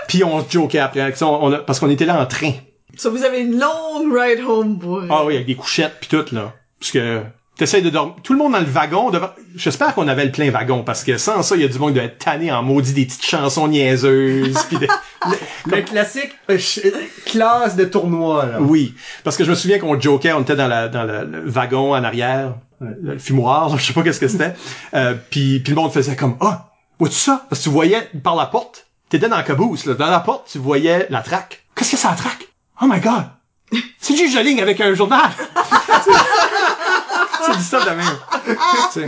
Puis 0.08 0.24
on 0.24 0.44
se 0.46 0.52
jokait 0.52 0.80
après. 0.80 1.14
Ça, 1.16 1.26
on- 1.28 1.46
on 1.48 1.52
a- 1.54 1.58
parce 1.60 1.80
qu'on 1.80 1.90
était 1.90 2.06
là 2.06 2.22
en 2.22 2.26
train. 2.26 2.52
Ça, 2.98 3.10
vous 3.10 3.24
avez 3.24 3.40
une 3.40 3.60
longue 3.60 4.14
ride 4.16 4.40
home 4.48 4.80
pour... 4.80 5.02
Ah 5.10 5.26
oui, 5.26 5.36
avec 5.36 5.48
des 5.48 5.56
couchettes 5.56 5.96
puis 6.00 6.08
tout, 6.10 6.26
là. 6.34 6.54
Parce 6.80 6.92
que 6.92 7.22
t'essayes 7.58 7.82
de 7.82 7.90
dormir. 7.90 8.16
Tout 8.24 8.34
le 8.34 8.40
monde 8.40 8.54
dans 8.54 8.60
le 8.60 8.66
wagon 8.66 9.10
devant... 9.10 9.32
J'espère 9.56 9.94
qu'on 9.96 10.08
avait 10.08 10.24
le 10.26 10.32
plein 10.32 10.50
wagon, 10.52 10.84
parce 10.84 11.04
que 11.04 11.18
sans 11.18 11.42
ça, 11.42 11.56
il 11.56 11.62
y 11.62 11.66
a 11.66 11.68
du 11.68 11.78
monde 11.80 11.90
qui 11.90 11.96
doit 11.96 12.04
être 12.04 12.20
tanné 12.20 12.52
en 12.52 12.62
maudit 12.64 12.94
des 12.94 13.06
petites 13.06 13.26
chansons 13.26 13.68
niaiseuses. 13.68 14.58
pis 14.70 14.78
de- 14.78 14.88
Le 15.76 15.82
classique 15.82 16.32
euh, 16.52 16.58
euh, 16.86 16.92
classe 17.26 17.76
de 17.76 17.86
tournoi, 17.86 18.46
là. 18.46 18.62
Oui. 18.62 18.94
Parce 19.24 19.36
que 19.36 19.44
je 19.44 19.50
me 19.50 19.56
souviens 19.56 19.80
qu'on 19.80 20.00
jokait, 20.00 20.32
on 20.34 20.42
était 20.44 20.56
dans, 20.56 20.68
la, 20.68 20.88
dans 20.88 21.04
le, 21.04 21.26
le 21.26 21.50
wagon 21.50 21.94
en 21.96 22.04
arrière, 22.04 22.54
le 22.80 23.18
fumoir, 23.18 23.78
je 23.78 23.86
sais 23.86 23.94
pas 23.94 24.04
qu'est-ce 24.04 24.20
que 24.20 24.28
c'était. 24.28 24.54
euh, 24.94 25.16
puis, 25.30 25.60
puis 25.60 25.72
le 25.72 25.76
monde 25.76 25.92
faisait 25.92 26.16
comme, 26.16 26.38
ah, 26.42 26.72
vois-tu 27.00 27.16
ça? 27.16 27.46
Parce 27.50 27.60
que 27.62 27.64
tu 27.66 27.70
voyais 27.70 28.10
par 28.24 28.36
la 28.36 28.46
porte, 28.46 28.88
t'étais 29.10 29.30
dans 29.30 29.38
la 29.38 29.44
caboose, 29.44 29.86
là, 29.86 29.94
dans 29.94 30.10
la 30.10 30.20
porte, 30.20 30.50
tu 30.52 30.58
voyais 30.58 31.08
la 31.10 31.22
traque. 31.22 31.64
Qu'est-ce 31.76 31.92
que 31.92 31.98
c'est 31.98 32.08
la 32.08 32.16
traque? 32.16 32.48
Oh 32.82 32.86
my 32.88 33.00
god! 33.00 33.26
C'est 34.00 34.16
juste 34.16 34.40
ligne 34.42 34.62
avec 34.62 34.80
un 34.82 34.94
journal! 34.94 35.30
c'est 37.46 37.58
du 37.58 37.64
stuff 37.64 37.86
de 37.86 37.92
même. 37.92 38.56
Tu 38.94 39.02
sais. 39.02 39.08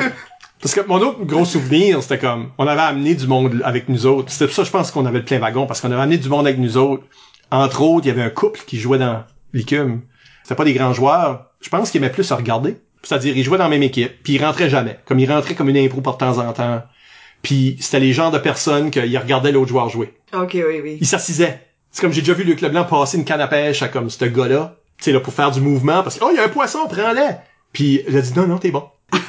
Parce 0.61 0.73
que 0.73 0.81
mon 0.88 0.99
autre 1.02 1.23
gros 1.23 1.45
souvenir, 1.45 2.02
c'était 2.02 2.18
comme, 2.18 2.52
on 2.57 2.65
avait 2.65 2.81
amené 2.81 3.14
du 3.14 3.27
monde 3.27 3.61
avec 3.64 3.89
nous 3.89 4.06
autres. 4.06 4.31
C'était 4.31 4.45
pour 4.45 4.56
ça, 4.56 4.64
je 4.64 4.72
pense 4.72 4.91
qu'on 4.91 5.06
avait 5.06 5.19
le 5.19 5.26
plein 5.26 5.39
wagon, 5.39 5.68
parce 5.68 5.81
qu'on 5.81 5.91
avait 5.91 6.02
amené 6.02 6.18
du 6.18 6.30
monde 6.30 6.48
avec 6.48 6.60
nous 6.60 6.77
autres. 6.77 7.03
Entre 7.52 7.81
autres, 7.81 8.06
il 8.06 8.10
y 8.10 8.11
avait 8.11 8.23
un 8.23 8.30
couple 8.30 8.61
qui 8.65 8.80
jouait 8.80 8.98
dans 8.98 9.23
l'écume. 9.53 10.02
C'était 10.44 10.56
pas 10.56 10.65
des 10.65 10.73
grands 10.73 10.94
joueurs. 10.94 11.52
Je 11.61 11.69
pense 11.69 11.91
qu'ils 11.91 12.02
aimaient 12.02 12.11
plus 12.11 12.31
à 12.31 12.35
regarder. 12.35 12.77
C'est-à-dire, 13.07 13.38
ils 13.38 13.43
jouaient 13.45 13.57
dans 13.57 13.63
la 13.63 13.69
même 13.69 13.84
équipe, 13.84 14.21
puis 14.21 14.34
ils 14.34 14.43
rentraient 14.43 14.69
jamais. 14.69 14.99
Comme 15.05 15.17
ils 15.19 15.31
rentraient 15.31 15.55
comme 15.55 15.69
une 15.69 15.77
impro 15.77 16.01
par 16.01 16.17
temps 16.17 16.39
en 16.39 16.51
temps. 16.51 16.84
Puis 17.41 17.77
c'était 17.79 18.01
les 18.01 18.11
genres 18.11 18.31
de 18.31 18.38
personnes 18.38 18.91
qu'ils 18.91 19.17
regardaient 19.17 19.53
l'autre 19.53 19.69
joueur 19.69 19.88
jouer. 19.88 20.13
Ok, 20.34 20.55
oui, 20.55 20.81
oui. 20.84 20.97
Ils 20.99 21.07
s'assisaient. 21.07 21.61
C'est 21.89 22.01
comme 22.01 22.11
j'ai 22.11 22.19
déjà 22.19 22.34
vu 22.34 22.43
Luc 22.43 22.59
Leblanc 22.59 22.84
passer 22.84 23.17
une 23.17 23.23
canne 23.23 23.39
à 23.39 23.47
pêche 23.47 23.81
à 23.81 23.88
comme 23.88 24.09
ce 24.09 24.25
gars-là. 24.25 24.75
Tu 24.97 25.05
sais, 25.05 25.11
là, 25.13 25.21
pour 25.21 25.34
faire 25.34 25.51
du 25.51 25.61
mouvement, 25.61 26.03
parce 26.03 26.19
que, 26.19 26.25
oh, 26.25 26.31
il 26.34 26.35
y 26.35 26.39
a 26.39 26.43
un 26.43 26.49
poisson, 26.49 26.79
prends-le! 26.89 27.35
Puis, 27.71 28.01
il 28.05 28.17
a 28.17 28.19
dit, 28.19 28.34
non, 28.35 28.45
non, 28.45 28.57
t'es 28.57 28.71
bon. 28.71 28.84
il, 29.13 29.19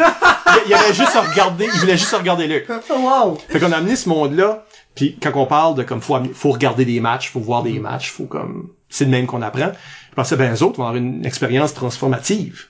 il 0.67 0.75
avait 0.75 0.93
juste 0.93 1.15
à 1.15 1.21
regarder, 1.21 1.69
il 1.73 1.79
voulait 1.79 1.97
juste 1.97 2.13
regarder 2.17 2.49
Luc. 2.49 2.67
Wow. 2.91 3.39
Fait 3.49 3.61
qu'on 3.61 3.71
a 3.71 3.77
amené 3.77 3.95
ce 3.95 4.09
monde-là, 4.09 4.65
puis 4.97 5.17
quand 5.23 5.31
on 5.37 5.47
parle 5.47 5.77
de 5.77 5.85
comme 5.85 6.01
faut, 6.01 6.19
faut 6.35 6.51
regarder 6.51 6.85
des 6.85 6.99
matchs, 6.99 7.31
faut 7.31 7.39
voir 7.39 7.63
des 7.63 7.79
matchs, 7.79 8.11
faut 8.11 8.25
comme 8.25 8.71
c'est 8.89 9.05
le 9.05 9.11
même 9.11 9.27
qu'on 9.27 9.43
apprend. 9.43 9.71
Pensais 10.19 10.35
ben 10.37 10.53
eux 10.53 10.65
autres 10.65 10.79
vont 10.79 10.87
avoir 10.89 10.97
une 10.97 11.25
expérience 11.25 11.75
transformative. 11.75 12.67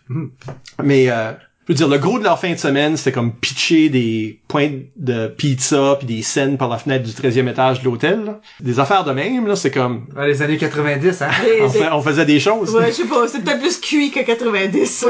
Mais 0.85 1.11
euh, 1.11 1.33
je 1.69 1.73
veux 1.73 1.77
dire, 1.77 1.89
le 1.89 1.99
gros 1.99 2.19
de 2.19 2.25
leur 2.25 2.39
fin 2.41 2.51
de 2.53 2.57
semaine, 2.59 2.97
c'était 2.97 3.13
comme 3.13 3.33
pitcher 3.33 3.89
des 3.91 4.41
points 4.49 4.71
de 4.97 5.27
pizza 5.29 5.97
puis 5.99 6.07
des 6.07 6.23
scènes 6.23 6.57
par 6.57 6.69
la 6.69 6.79
fenêtre 6.79 7.05
du 7.05 7.11
13e 7.13 7.49
étage 7.51 7.81
de 7.81 7.85
l'hôtel. 7.85 8.25
là. 8.25 8.41
Des 8.61 8.81
affaires 8.81 9.05
de 9.05 9.13
même, 9.13 9.47
là, 9.47 9.55
c'est 9.57 9.71
comme 9.71 10.07
Dans 10.15 10.23
les 10.25 10.41
années 10.43 10.57
90, 10.57 11.23
hein. 11.23 11.29
On, 11.93 12.01
faisait 12.03 12.25
des 12.25 12.41
choses. 12.41 12.75
Ouais, 12.75 12.87
je 12.89 12.93
sais 12.93 13.05
pas, 13.05 13.29
c'est 13.29 13.43
peut-être 13.45 13.61
plus 13.61 13.79
cuit 13.81 14.11
que 14.11 14.21
90. 14.21 14.87
ça. 14.87 15.09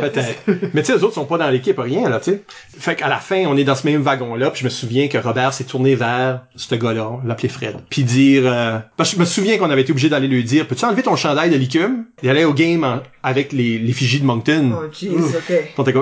Peut-être. 0.00 0.42
Mais 0.74 0.82
tu 0.82 0.86
sais, 0.92 0.96
les 0.98 1.04
autres 1.04 1.14
sont 1.14 1.24
pas 1.26 1.38
dans 1.38 1.48
l'équipe, 1.50 1.78
rien, 1.78 2.08
là, 2.08 2.18
tu 2.20 2.32
sais. 2.32 2.42
Fait 2.78 2.96
qu'à 2.96 3.08
la 3.08 3.18
fin, 3.18 3.44
on 3.46 3.56
est 3.56 3.64
dans 3.64 3.74
ce 3.74 3.86
même 3.86 4.02
wagon-là, 4.02 4.50
puis 4.50 4.60
je 4.60 4.64
me 4.64 4.70
souviens 4.70 5.08
que 5.08 5.18
Robert 5.18 5.52
s'est 5.52 5.64
tourné 5.64 5.94
vers 5.94 6.40
ce 6.56 6.74
gars-là, 6.74 7.10
on 7.22 7.26
l'appelait 7.26 7.48
Fred, 7.48 7.76
puis 7.88 8.02
dire... 8.04 8.42
euh, 8.46 8.78
Parce 8.96 9.10
que 9.10 9.16
je 9.16 9.20
me 9.20 9.26
souviens 9.26 9.58
qu'on 9.58 9.70
avait 9.70 9.82
été 9.82 9.92
obligé 9.92 10.08
d'aller 10.08 10.28
lui 10.28 10.42
dire, 10.44 10.66
peux-tu 10.66 10.84
enlever 10.84 11.02
ton 11.02 11.16
chandail 11.16 11.50
de 11.50 11.56
l'écume? 11.56 12.04
Il 12.22 12.28
allait 12.30 12.44
au 12.44 12.52
game 12.54 12.82
en- 12.84 13.00
avec 13.22 13.52
les, 13.52 13.78
les 13.78 13.92
figies 13.92 14.20
de 14.20 14.24
Moncton? 14.24 14.72
Oh, 14.74 14.84
jeez, 14.92 15.10
ok. 15.10 15.52
On 15.78 15.82
était 15.82 15.92
comme, 15.92 15.99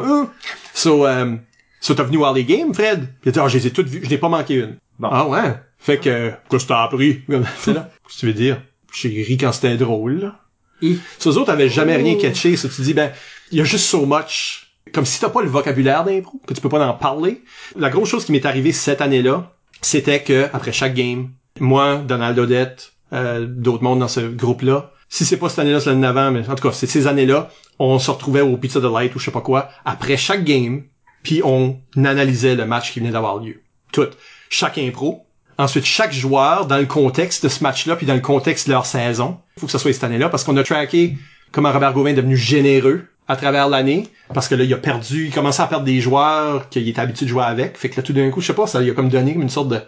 So, 0.74 1.06
euh, 1.06 1.36
so 1.80 1.94
t'as 1.94 2.02
venu 2.04 2.16
voir 2.18 2.32
les 2.32 2.44
games, 2.44 2.72
Fred? 2.74 3.08
Puis 3.20 3.32
dit, 3.32 3.38
ah, 3.40 3.48
je 3.48 3.58
les 3.58 3.66
ai 3.66 3.70
toutes 3.70 3.88
vues, 3.88 4.00
je 4.04 4.08
n'ai 4.10 4.18
pas 4.18 4.28
manqué 4.28 4.54
une. 4.54 4.76
Bon. 4.98 5.08
Ah 5.10 5.26
ouais? 5.28 5.54
Fait 5.78 5.98
que, 5.98 6.32
qu'est-ce 6.50 6.64
que 6.64 6.68
t'as 6.68 6.82
appris? 6.84 7.22
C'est 7.58 7.72
là. 7.72 7.90
Qu'est-ce 8.04 8.14
que 8.16 8.20
tu 8.20 8.26
veux 8.26 8.32
dire? 8.32 8.62
J'ai 8.92 9.08
ri 9.22 9.36
quand 9.36 9.52
c'était 9.52 9.76
drôle, 9.76 10.20
là. 10.20 10.40
Et- 10.82 10.96
So, 11.18 11.30
eux 11.32 11.38
autres 11.38 11.50
avaient 11.52 11.68
jamais 11.68 11.96
rien 11.96 12.14
Oh. 12.16 12.20
catché. 12.22 12.56
So, 12.56 12.68
tu 12.68 12.82
dis, 12.82 12.94
ben, 12.94 13.10
il 13.52 13.58
y 13.58 13.60
a 13.60 13.64
juste 13.64 13.84
so 13.86 14.06
much. 14.06 14.64
Comme 14.92 15.04
si 15.04 15.20
t'as 15.20 15.28
pas 15.28 15.42
le 15.42 15.48
vocabulaire 15.48 16.04
d'impro, 16.04 16.40
que 16.46 16.54
tu 16.54 16.60
peux 16.60 16.68
pas 16.70 16.84
en 16.86 16.94
parler. 16.94 17.42
La 17.76 17.90
grosse 17.90 18.08
chose 18.08 18.24
qui 18.24 18.32
m'est 18.32 18.46
arrivée 18.46 18.72
cette 18.72 19.00
année-là, 19.02 19.52
c'était 19.82 20.22
que, 20.22 20.46
après 20.52 20.72
chaque 20.72 20.94
game, 20.94 21.30
moi, 21.60 21.96
Donald 21.98 22.38
Odette, 22.38 22.92
euh, 23.12 23.46
d'autres 23.46 23.82
mondes 23.82 23.98
dans 23.98 24.08
ce 24.08 24.20
groupe-là, 24.20 24.92
si 25.08 25.24
c'est 25.24 25.36
pas 25.36 25.48
cette 25.48 25.60
année-là, 25.60 25.80
c'est 25.80 25.90
l'année 25.90 26.02
d'avant, 26.02 26.30
mais 26.30 26.48
en 26.48 26.54
tout 26.54 26.68
cas, 26.68 26.74
c'est 26.74 26.86
ces 26.86 27.06
années-là, 27.06 27.50
on 27.78 27.98
se 27.98 28.10
retrouvait 28.10 28.40
au 28.40 28.56
Pizza 28.56 28.80
Delight 28.80 29.14
ou 29.14 29.18
je 29.18 29.26
sais 29.26 29.30
pas 29.30 29.40
quoi, 29.40 29.70
après 29.84 30.16
chaque 30.16 30.44
game, 30.44 30.84
puis 31.22 31.40
on 31.44 31.78
analysait 31.96 32.54
le 32.54 32.66
match 32.66 32.92
qui 32.92 33.00
venait 33.00 33.12
d'avoir 33.12 33.38
lieu. 33.38 33.62
Tout. 33.92 34.08
Chaque 34.50 34.78
impro. 34.78 35.24
Ensuite, 35.56 35.84
chaque 35.84 36.12
joueur, 36.12 36.66
dans 36.66 36.76
le 36.76 36.86
contexte 36.86 37.42
de 37.42 37.48
ce 37.48 37.64
match-là, 37.64 37.96
puis 37.96 38.06
dans 38.06 38.14
le 38.14 38.20
contexte 38.20 38.68
de 38.68 38.72
leur 38.72 38.86
saison, 38.86 39.38
il 39.56 39.60
faut 39.60 39.66
que 39.66 39.72
ça 39.72 39.78
soit 39.78 39.92
cette 39.92 40.04
année-là, 40.04 40.28
parce 40.28 40.44
qu'on 40.44 40.56
a 40.56 40.62
traqué 40.62 41.16
comment 41.50 41.72
Robert 41.72 41.94
Gauvin 41.94 42.10
est 42.10 42.14
devenu 42.14 42.36
généreux 42.36 43.06
à 43.26 43.36
travers 43.36 43.68
l'année, 43.68 44.06
parce 44.32 44.48
que 44.48 44.54
là, 44.54 44.64
il 44.64 44.72
a 44.72 44.78
perdu, 44.78 45.26
il 45.26 45.32
commençait 45.32 45.62
à 45.62 45.66
perdre 45.66 45.84
des 45.84 46.00
joueurs 46.00 46.68
qu'il 46.68 46.88
était 46.88 47.00
habitué 47.00 47.26
de 47.26 47.30
jouer 47.30 47.44
avec, 47.44 47.76
fait 47.76 47.90
que 47.90 47.96
là, 47.96 48.02
tout 48.02 48.12
d'un 48.12 48.30
coup, 48.30 48.40
je 48.40 48.46
sais 48.46 48.54
pas, 48.54 48.66
ça 48.66 48.80
lui 48.80 48.90
a 48.90 48.94
comme 48.94 49.08
donné 49.08 49.34
comme 49.34 49.42
une 49.42 49.50
sorte 49.50 49.68
de... 49.68 49.80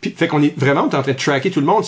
Puis, 0.00 0.10
fait 0.10 0.28
qu'on 0.28 0.42
est 0.42 0.58
vraiment, 0.58 0.82
on 0.82 0.90
est 0.90 0.96
en 0.96 1.02
train 1.02 1.12
de 1.12 1.16
traquer 1.16 1.50
tout 1.50 1.60
le 1.60 1.66
monde. 1.66 1.84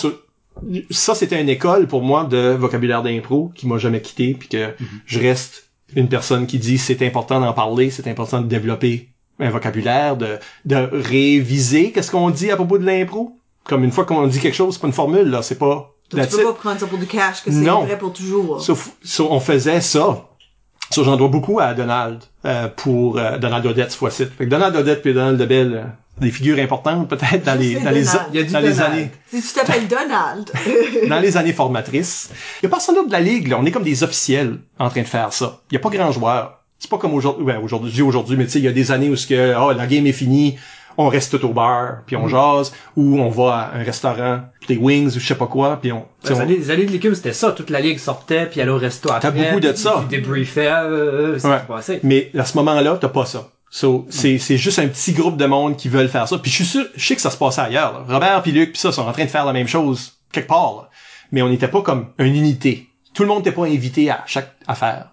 Ça, 0.91 1.15
c'était 1.15 1.41
une 1.41 1.49
école 1.49 1.87
pour 1.87 2.01
moi 2.01 2.23
de 2.25 2.49
vocabulaire 2.57 3.01
d'impro 3.03 3.51
qui 3.55 3.67
m'a 3.67 3.77
jamais 3.77 4.01
quitté, 4.01 4.33
puis 4.33 4.47
que 4.49 4.73
je 5.05 5.19
reste 5.19 5.69
une 5.95 6.07
personne 6.09 6.47
qui 6.47 6.59
dit 6.59 6.77
c'est 6.77 7.05
important 7.05 7.39
d'en 7.39 7.53
parler, 7.53 7.89
c'est 7.91 8.07
important 8.07 8.41
de 8.41 8.47
développer 8.47 9.09
un 9.39 9.49
vocabulaire, 9.49 10.15
de, 10.15 10.37
de 10.65 10.75
réviser 10.91 11.91
qu'est-ce 11.91 12.11
qu'on 12.11 12.29
dit 12.29 12.51
à 12.51 12.55
propos 12.55 12.77
de 12.77 12.85
l'impro. 12.85 13.35
Comme 13.63 13.83
une 13.83 13.91
fois 13.91 14.05
qu'on 14.05 14.27
dit 14.27 14.39
quelque 14.39 14.55
chose, 14.55 14.73
c'est 14.75 14.81
pas 14.81 14.87
une 14.87 14.93
formule, 14.93 15.29
là, 15.29 15.41
c'est 15.41 15.57
pas... 15.57 15.89
Donc, 16.11 16.29
tu 16.29 16.37
peux 16.37 16.43
pas 16.43 16.53
prendre 16.53 16.79
ça 16.79 16.85
pour 16.85 16.99
du 16.99 17.07
cash, 17.07 17.43
que 17.43 17.49
c'est 17.51 17.57
Non. 17.61 17.85
vrai 17.85 17.97
pour 17.97 18.13
toujours. 18.13 18.61
Sauf, 18.61 18.91
sauf- 19.03 19.27
on 19.31 19.39
faisait 19.39 19.81
ça. 19.81 20.25
J'en 20.95 21.15
dois 21.17 21.29
beaucoup 21.29 21.59
à 21.59 21.73
Donald, 21.73 22.19
euh, 22.45 22.67
pour 22.67 23.17
euh, 23.17 23.37
Donald 23.39 23.65
Odette, 23.65 23.89
cette 23.91 23.97
fois-ci. 23.99 24.25
Fait 24.25 24.45
que 24.45 24.49
Donald 24.49 24.75
Odette 24.75 25.01
puis 25.01 25.13
Donald 25.13 25.39
Debel, 25.39 25.73
euh, 25.73 25.83
des 26.19 26.31
figures 26.31 26.59
importantes, 26.59 27.09
peut-être, 27.09 27.43
dans 27.43 27.55
les, 27.59 27.75
dans 27.75 27.89
les, 27.91 28.03
Donald. 28.03 28.27
Il 28.33 28.39
y 28.39 28.43
a 28.43 28.43
du 28.45 28.53
dans 28.53 28.59
les 28.59 28.69
Donald. 28.71 28.93
années, 28.93 29.11
Si 29.33 29.41
tu 29.41 29.53
t'appelles 29.59 29.87
Donald. 29.87 30.51
dans 31.09 31.19
les 31.19 31.37
années 31.37 31.53
formatrices. 31.53 32.29
Il 32.61 32.65
y 32.65 32.67
a 32.67 32.69
personne 32.69 32.95
d'autre 32.95 33.07
de 33.07 33.13
la 33.13 33.19
ligue, 33.19 33.47
là. 33.47 33.57
On 33.59 33.65
est 33.65 33.71
comme 33.71 33.83
des 33.83 34.03
officiels 34.03 34.59
en 34.79 34.89
train 34.89 35.01
de 35.01 35.07
faire 35.07 35.33
ça. 35.33 35.61
Il 35.71 35.73
y 35.73 35.77
a 35.77 35.79
pas 35.79 35.89
grand 35.89 36.11
joueur. 36.11 36.59
C'est 36.79 36.89
pas 36.89 36.97
comme 36.97 37.13
aujourd'hui, 37.13 37.45
ben, 37.45 37.59
aujourd'hui, 37.63 38.01
aujourd'hui, 38.01 38.35
mais 38.37 38.45
tu 38.45 38.51
sais, 38.51 38.59
il 38.59 38.65
y 38.65 38.67
a 38.67 38.71
des 38.73 38.91
années 38.91 39.09
où 39.09 39.15
ce 39.15 39.25
que, 39.25 39.55
oh, 39.57 39.71
la 39.71 39.87
game 39.87 40.05
est 40.05 40.11
finie, 40.11 40.57
on 40.97 41.07
reste 41.07 41.31
tout 41.39 41.47
au 41.47 41.53
bar, 41.53 41.99
puis 42.05 42.15
on 42.15 42.27
jase, 42.27 42.73
ou 42.95 43.19
on 43.19 43.29
va 43.29 43.55
à 43.73 43.77
un 43.79 43.83
restaurant, 43.83 44.41
des 44.67 44.77
wings, 44.77 45.07
ou 45.15 45.19
je 45.19 45.25
sais 45.25 45.33
pas 45.35 45.47
quoi, 45.47 45.77
puis 45.81 45.91
on, 45.93 46.05
tu 46.21 46.27
sais, 46.27 46.33
Les 46.33 46.39
on- 46.39 46.43
années, 46.43 46.57
les 46.57 46.71
années 46.71 46.85
de 46.85 46.91
l'écume, 46.91 47.15
c'était 47.15 47.33
ça. 47.33 47.53
Toute 47.53 47.69
la 47.71 47.79
ligue 47.79 47.97
sortait, 47.99 48.45
puis 48.45 48.61
allait 48.61 48.69
au 48.69 48.77
resto 48.77 49.09
après. 49.11 49.31
beaucoup 49.31 49.59
de 49.61 49.73
ça. 49.73 50.03
Tu 50.09 50.17
débriefais, 50.17 50.67
euh, 50.67 51.39
c'est 51.39 51.47
Ouais. 51.47 51.61
passé. 51.67 51.99
Mais 52.03 52.29
à 52.37 52.45
ce 52.45 52.55
moment-là, 52.57 52.97
t'as 53.01 53.07
pas 53.09 53.25
ça. 53.25 53.47
So, 53.75 54.05
c'est, 54.11 54.37
c'est 54.37 54.57
juste 54.57 54.77
un 54.77 54.87
petit 54.87 55.13
groupe 55.13 55.35
de 55.35 55.47
monde 55.47 55.77
qui 55.77 55.89
veulent 55.89 56.07
faire 56.07 56.27
ça. 56.27 56.37
Puis 56.37 56.51
je 56.51 56.57
suis 56.57 56.65
sûr, 56.65 56.85
je 56.95 57.03
sais 57.03 57.15
que 57.15 57.21
ça 57.21 57.31
se 57.31 57.37
passait 57.37 57.61
ailleurs. 57.61 57.93
là. 57.93 58.05
Robert 58.13 58.43
puis 58.43 58.51
Luc 58.51 58.73
puis 58.73 58.79
ça 58.79 58.91
sont 58.91 59.01
en 59.01 59.11
train 59.11 59.25
de 59.25 59.29
faire 59.31 59.45
la 59.45 59.53
même 59.53 59.67
chose 59.67 60.13
quelque 60.31 60.47
part. 60.47 60.75
là. 60.75 60.89
Mais 61.31 61.41
on 61.41 61.49
n'était 61.49 61.67
pas 61.67 61.81
comme 61.81 62.09
une 62.19 62.35
unité. 62.35 62.87
Tout 63.15 63.23
le 63.23 63.29
monde 63.29 63.39
n'était 63.39 63.51
pas 63.51 63.65
invité 63.65 64.11
à 64.11 64.23
chaque 64.27 64.53
affaire. 64.67 65.07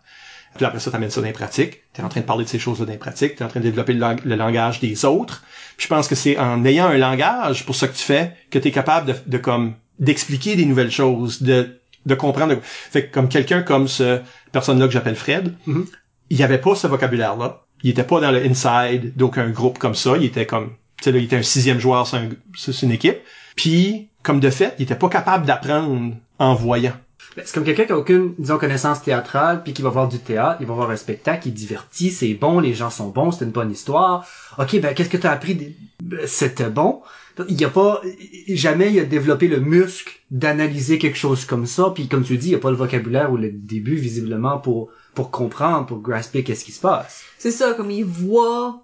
Puis 0.56 0.66
après 0.66 0.78
ça, 0.78 0.90
t'amènes 0.90 1.08
ça 1.08 1.22
dans 1.22 1.26
les 1.26 1.32
pratiques. 1.32 1.78
T'es 1.94 2.02
en 2.02 2.10
train 2.10 2.20
de 2.20 2.26
parler 2.26 2.44
de 2.44 2.50
ces 2.50 2.58
choses-là 2.58 2.84
dans 2.84 2.92
les 2.92 2.98
pratiques. 2.98 3.36
T'es 3.36 3.44
en 3.44 3.48
train 3.48 3.60
de 3.60 3.64
développer 3.64 3.94
le, 3.94 4.00
lang- 4.00 4.20
le 4.24 4.36
langage 4.36 4.80
des 4.80 5.06
autres. 5.06 5.42
Puis 5.78 5.84
je 5.84 5.88
pense 5.88 6.06
que 6.06 6.14
c'est 6.14 6.36
en 6.38 6.62
ayant 6.66 6.88
un 6.88 6.98
langage 6.98 7.64
pour 7.64 7.74
ce 7.74 7.86
que 7.86 7.96
tu 7.96 8.02
fais 8.02 8.34
que 8.50 8.58
t'es 8.58 8.72
capable 8.72 9.06
de, 9.06 9.14
de 9.26 9.38
comme 9.38 9.72
d'expliquer 10.00 10.56
des 10.56 10.66
nouvelles 10.66 10.90
choses, 10.90 11.40
de 11.42 11.80
de 12.04 12.14
comprendre. 12.14 12.56
Fait 12.62 13.06
que 13.06 13.14
comme 13.14 13.28
quelqu'un 13.28 13.62
comme 13.62 13.86
ce 13.88 14.20
personne-là 14.52 14.86
que 14.86 14.92
j'appelle 14.92 15.16
Fred, 15.16 15.54
Mhm. 15.66 15.86
il 16.30 16.42
avait 16.42 16.58
pas 16.58 16.74
ce 16.74 16.86
vocabulaire-là. 16.86 17.62
Il 17.82 17.90
était 17.90 18.04
pas 18.04 18.20
dans 18.20 18.30
le 18.30 18.42
inside 18.44 19.12
d'aucun 19.16 19.48
groupe 19.50 19.78
comme 19.78 19.94
ça. 19.94 20.16
Il 20.16 20.24
était 20.24 20.46
comme, 20.46 20.70
tu 21.02 21.10
sais, 21.10 21.18
il 21.18 21.24
était 21.24 21.36
un 21.36 21.42
sixième 21.42 21.80
joueur 21.80 22.06
sur, 22.06 22.18
un- 22.18 22.28
sur 22.54 22.74
une 22.84 22.92
équipe. 22.92 23.18
Puis, 23.56 24.08
comme 24.22 24.40
de 24.40 24.50
fait, 24.50 24.74
il 24.78 24.82
était 24.84 24.94
pas 24.94 25.08
capable 25.08 25.46
d'apprendre 25.46 26.14
en 26.38 26.54
voyant. 26.54 26.92
Ben, 27.36 27.42
C'est 27.46 27.54
comme 27.54 27.64
quelqu'un 27.64 27.84
qui 27.84 27.92
a 27.92 27.98
aucune, 27.98 28.34
disons, 28.38 28.58
connaissance 28.58 29.02
théâtrale, 29.02 29.62
puis 29.62 29.72
qui 29.72 29.82
va 29.82 29.88
voir 29.88 30.08
du 30.08 30.18
théâtre, 30.18 30.56
il 30.60 30.66
va 30.66 30.74
voir 30.74 30.90
un 30.90 30.96
spectacle, 30.96 31.48
il 31.48 31.54
divertit, 31.54 32.10
c'est 32.10 32.34
bon, 32.34 32.58
les 32.60 32.74
gens 32.74 32.90
sont 32.90 33.08
bons, 33.08 33.30
c'est 33.30 33.44
une 33.44 33.50
bonne 33.52 33.70
histoire. 33.70 34.26
Ok, 34.58 34.80
ben 34.80 34.94
qu'est-ce 34.94 35.08
que 35.08 35.16
t'as 35.16 35.30
appris? 35.30 35.76
Ben, 36.02 36.20
C'était 36.26 36.68
bon? 36.70 37.02
Il 37.48 37.58
y 37.58 37.64
a 37.64 37.70
pas, 37.70 38.02
jamais 38.48 38.92
il 38.92 38.98
a 39.00 39.04
développé 39.04 39.48
le 39.48 39.60
muscle 39.60 40.12
d'analyser 40.30 40.98
quelque 40.98 41.16
chose 41.16 41.44
comme 41.46 41.64
ça, 41.66 41.92
puis 41.94 42.08
comme 42.08 42.24
tu 42.24 42.36
dis, 42.36 42.48
il 42.48 42.52
y 42.52 42.56
a 42.56 42.58
pas 42.58 42.70
le 42.70 42.76
vocabulaire 42.76 43.32
ou 43.32 43.36
le 43.36 43.50
début, 43.50 43.94
visiblement, 43.96 44.58
pour, 44.58 44.90
pour 45.14 45.30
comprendre, 45.30 45.86
pour 45.86 45.98
grasper 45.98 46.44
qu'est-ce 46.44 46.64
qui 46.64 46.72
se 46.72 46.80
passe. 46.80 47.22
C'est 47.38 47.50
ça, 47.50 47.74
comme 47.74 47.90
ils 47.90 48.04
voient, 48.04 48.82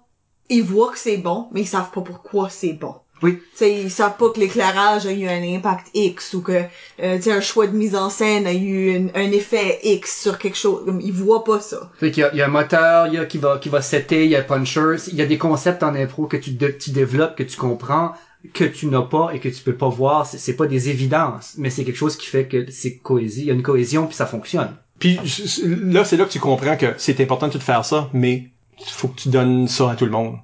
ils 0.49 0.63
voient 0.63 0.91
que 0.91 0.99
c'est 0.99 1.17
bon, 1.17 1.47
mais 1.51 1.61
ils 1.61 1.67
savent 1.67 1.91
pas 1.91 2.01
pourquoi 2.01 2.49
c'est 2.49 2.73
bon. 2.73 2.95
Oui. 3.23 3.37
Tu 3.37 3.57
sais, 3.57 3.73
ils 3.81 3.89
savent 3.89 4.15
pas 4.17 4.29
que 4.29 4.39
l'éclairage 4.39 5.07
a 5.07 5.11
eu 5.11 5.27
un 5.27 5.41
impact 5.55 5.87
X 5.95 6.35
ou 6.35 6.41
que, 6.41 6.51
euh, 6.51 7.15
tu 7.17 7.23
sais, 7.23 7.31
un 7.31 7.41
choix 7.41 7.65
de 7.65 7.75
mise 7.75 7.95
en 7.95 8.11
scène 8.11 8.45
a 8.45 8.53
eu 8.53 8.95
un, 8.95 9.07
un 9.15 9.31
effet 9.31 9.79
X 9.81 10.21
sur 10.21 10.37
quelque 10.37 10.55
chose. 10.57 10.83
Ils 11.01 11.11
voient 11.11 11.43
pas 11.43 11.59
ça. 11.59 11.89
Fait 11.99 12.11
qu'il 12.11 12.21
y 12.21 12.23
a, 12.23 12.31
il 12.33 12.37
y 12.37 12.43
a 12.43 12.45
un 12.45 12.49
moteur, 12.49 13.07
il 13.07 13.15
y 13.15 13.17
a 13.17 13.25
qui 13.25 13.39
va 13.39 13.57
qui 13.57 13.69
va 13.69 13.81
setter, 13.81 14.25
il 14.25 14.29
y 14.29 14.35
a 14.35 14.43
puncher, 14.43 14.97
il 15.07 15.15
y 15.15 15.23
a 15.23 15.25
des 15.25 15.39
concepts 15.39 15.81
en 15.81 15.95
impro 15.95 16.27
que 16.27 16.37
tu 16.37 16.51
de- 16.51 16.67
tu 16.67 16.91
développes, 16.91 17.35
que 17.35 17.41
tu 17.41 17.57
comprends, 17.57 18.11
que 18.53 18.65
tu 18.65 18.85
n'as 18.85 19.01
pas 19.01 19.31
et 19.33 19.39
que 19.39 19.49
tu 19.49 19.63
peux 19.63 19.75
pas 19.75 19.89
voir. 19.89 20.27
C'est, 20.27 20.37
c'est 20.37 20.55
pas 20.55 20.67
des 20.67 20.89
évidences, 20.89 21.55
mais 21.57 21.71
c'est 21.71 21.85
quelque 21.85 21.97
chose 21.97 22.17
qui 22.17 22.27
fait 22.27 22.47
que 22.47 22.69
c'est 22.69 22.97
cohésion. 22.97 23.41
Il 23.41 23.47
y 23.47 23.51
a 23.51 23.53
une 23.55 23.63
cohésion 23.63 24.05
puis 24.05 24.15
ça 24.15 24.27
fonctionne. 24.27 24.75
Puis 24.99 25.19
là, 25.63 26.03
c'est 26.05 26.17
là 26.17 26.25
que 26.25 26.31
tu 26.31 26.39
comprends 26.39 26.75
que 26.77 26.93
c'est 26.97 27.19
important 27.21 27.47
de 27.47 27.53
tout 27.53 27.59
faire 27.59 27.85
ça, 27.85 28.09
mais 28.13 28.49
il 28.79 28.85
faut 28.91 29.07
que 29.09 29.19
tu 29.21 29.29
donnes 29.29 29.67
ça 29.67 29.91
à 29.91 29.95
tout 29.95 30.05
le 30.05 30.11
monde. 30.11 30.37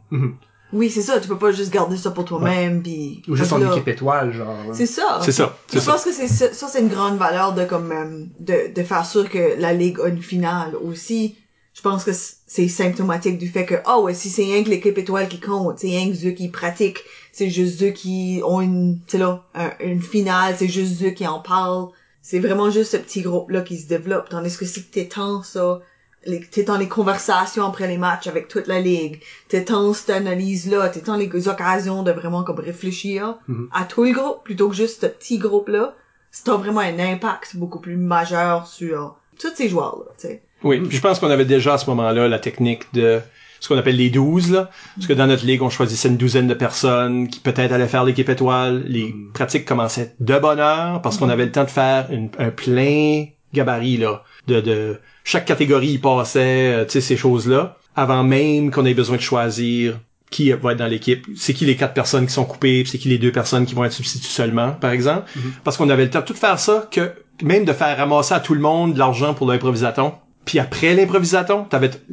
Oui, 0.71 0.89
c'est 0.89 1.01
ça. 1.03 1.19
Tu 1.19 1.27
peux 1.27 1.37
pas 1.37 1.51
juste 1.51 1.71
garder 1.71 1.97
ça 1.97 2.11
pour 2.11 2.25
toi-même 2.25 2.81
puis. 2.81 3.21
Ou 3.27 3.35
juste 3.35 3.51
là, 3.51 3.71
équipe 3.71 3.87
étoile, 3.87 4.33
genre. 4.33 4.47
ouais. 4.67 4.73
C'est 4.73 4.87
ça. 4.87 5.19
C'est 5.23 5.31
ça. 5.31 5.55
Je 5.71 5.79
ça. 5.79 5.91
pense 5.91 6.03
que 6.03 6.11
c'est 6.11 6.27
ça, 6.27 6.51
ça, 6.51 6.67
c'est 6.67 6.81
une 6.81 6.87
grande 6.89 7.17
valeur 7.17 7.53
de 7.53 7.63
comme 7.65 7.91
euh, 7.91 8.25
de, 8.39 8.73
de 8.73 8.83
faire 8.83 9.05
sûr 9.05 9.29
que 9.29 9.55
la 9.59 9.73
ligue 9.73 9.99
a 10.03 10.07
une 10.07 10.21
finale 10.21 10.75
aussi. 10.75 11.35
Je 11.75 11.81
pense 11.81 12.03
que 12.03 12.11
c'est 12.13 12.67
symptomatique 12.67 13.39
du 13.39 13.47
fait 13.47 13.65
que 13.65 13.75
ah 13.85 13.99
ouais 13.99 14.13
si 14.13 14.29
c'est 14.29 14.43
rien 14.43 14.63
que 14.63 14.69
l'équipe 14.69 14.95
étoile 14.97 15.27
qui 15.27 15.39
compte, 15.39 15.79
c'est 15.79 15.87
rien 15.87 16.11
que 16.11 16.27
eux 16.27 16.31
qui 16.31 16.47
pratiquent, 16.49 16.99
c'est 17.31 17.49
juste 17.49 17.81
eux 17.81 17.89
qui 17.89 18.41
ont 18.45 18.61
une 18.61 18.99
tu 19.07 19.13
sais 19.13 19.17
là 19.17 19.43
un- 19.55 19.71
une 19.79 20.01
finale, 20.01 20.53
c'est 20.57 20.67
juste 20.67 21.01
eux 21.03 21.09
qui 21.09 21.25
en 21.25 21.39
parlent. 21.39 21.87
C'est 22.23 22.39
vraiment 22.39 22.71
juste 22.71 22.93
ce 22.93 22.97
petit 22.97 23.21
groupe 23.21 23.51
là 23.51 23.61
qui 23.61 23.77
se 23.77 23.87
développe 23.87 24.29
tandis 24.29 24.57
que 24.57 24.65
si 24.65 24.81
t'étends 24.83 25.43
ça 25.43 25.81
les- 26.25 26.39
t'étends 26.39 26.77
les 26.77 26.87
conversations 26.87 27.65
après 27.67 27.85
les 27.85 27.97
matchs 27.97 28.27
avec 28.27 28.47
toute 28.47 28.67
la 28.67 28.79
ligue, 28.79 29.21
t'étends 29.49 29.93
cette 29.93 30.09
analyse-là, 30.11 30.87
t'étends 30.87 31.17
les 31.17 31.47
occasions 31.49 32.01
de 32.01 32.11
vraiment 32.13 32.43
comme 32.45 32.59
réfléchir 32.61 33.35
Mhm. 33.49 33.67
à 33.73 33.83
tout 33.83 34.05
le 34.05 34.11
groupe 34.13 34.41
plutôt 34.45 34.69
que 34.69 34.75
juste 34.75 35.01
ce 35.01 35.07
petit 35.07 35.37
groupe-là, 35.37 35.95
ça 36.31 36.53
a 36.53 36.55
vraiment 36.57 36.79
un 36.79 36.97
impact 36.97 37.57
beaucoup 37.57 37.79
plus 37.79 37.97
majeur 37.97 38.67
sur 38.67 39.17
tous 39.37 39.53
ces 39.53 39.67
joueurs-là, 39.67 40.05
tu 40.17 40.27
sais. 40.27 40.41
Oui, 40.63 40.79
puis 40.79 40.95
je 40.95 41.01
pense 41.01 41.19
qu'on 41.19 41.29
avait 41.29 41.43
déjà 41.43 41.73
à 41.73 41.77
ce 41.77 41.89
moment-là 41.89 42.29
la 42.29 42.39
technique 42.39 42.83
de 42.93 43.19
ce 43.63 43.69
qu'on 43.69 43.77
appelle 43.77 43.95
les 43.95 44.09
12 44.09 44.51
là, 44.51 44.69
parce 44.95 45.07
que 45.07 45.13
dans 45.13 45.25
notre 45.27 45.45
ligue 45.45 45.61
on 45.61 45.69
choisissait 45.69 46.09
une 46.09 46.17
douzaine 46.17 46.47
de 46.47 46.53
personnes 46.53 47.29
qui 47.29 47.39
peut-être 47.39 47.71
allaient 47.71 47.87
faire 47.87 48.03
l'équipe 48.03 48.27
étoile. 48.27 48.83
Les 48.87 49.15
pratiques 49.33 49.63
commençaient 49.63 50.15
de 50.19 50.37
bonne 50.37 50.59
heure 50.59 51.01
parce 51.01 51.17
qu'on 51.17 51.29
avait 51.29 51.45
le 51.45 51.51
temps 51.51 51.63
de 51.63 51.69
faire 51.69 52.07
une- 52.11 52.29
un 52.39 52.49
plein 52.49 53.25
gabarit 53.53 53.95
là, 53.97 54.23
de, 54.47 54.59
de 54.59 54.99
chaque 55.23 55.45
catégorie 55.45 55.91
y 55.91 55.97
passait, 55.97 56.73
euh, 56.73 56.83
tu 56.85 56.91
sais 56.91 57.01
ces 57.01 57.15
choses 57.15 57.47
là, 57.47 57.77
avant 57.95 58.23
même 58.23 58.69
qu'on 58.69 58.85
ait 58.85 58.93
besoin 58.93 59.15
de 59.15 59.21
choisir 59.21 59.97
qui 60.29 60.51
va 60.51 60.71
être 60.73 60.79
dans 60.79 60.87
l'équipe, 60.87 61.25
c'est 61.37 61.53
qui 61.53 61.63
les 61.65 61.75
quatre 61.77 61.93
personnes 61.93 62.25
qui 62.25 62.33
sont 62.33 62.43
coupées, 62.43 62.83
c'est 62.85 62.97
qui 62.97 63.07
les 63.07 63.19
deux 63.19 63.31
personnes 63.31 63.65
qui 63.65 63.75
vont 63.75 63.85
être 63.85 63.93
substituées 63.93 64.27
seulement, 64.29 64.71
par 64.71 64.91
exemple, 64.91 65.29
parce 65.63 65.77
qu'on 65.77 65.89
avait 65.89 66.03
le 66.05 66.09
temps 66.09 66.21
de 66.21 66.25
tout 66.25 66.33
faire 66.33 66.57
ça 66.59 66.87
que 66.91 67.11
même 67.43 67.63
de 67.65 67.71
faire 67.73 67.95
ramasser 67.95 68.33
à 68.33 68.39
tout 68.39 68.55
le 68.55 68.59
monde 68.59 68.93
de 68.95 68.99
l'argent 68.99 69.33
pour 69.35 69.47
l'improvisaton. 69.49 70.11
Puis 70.43 70.59
après 70.59 70.93
l'improvisaton, 70.95 71.65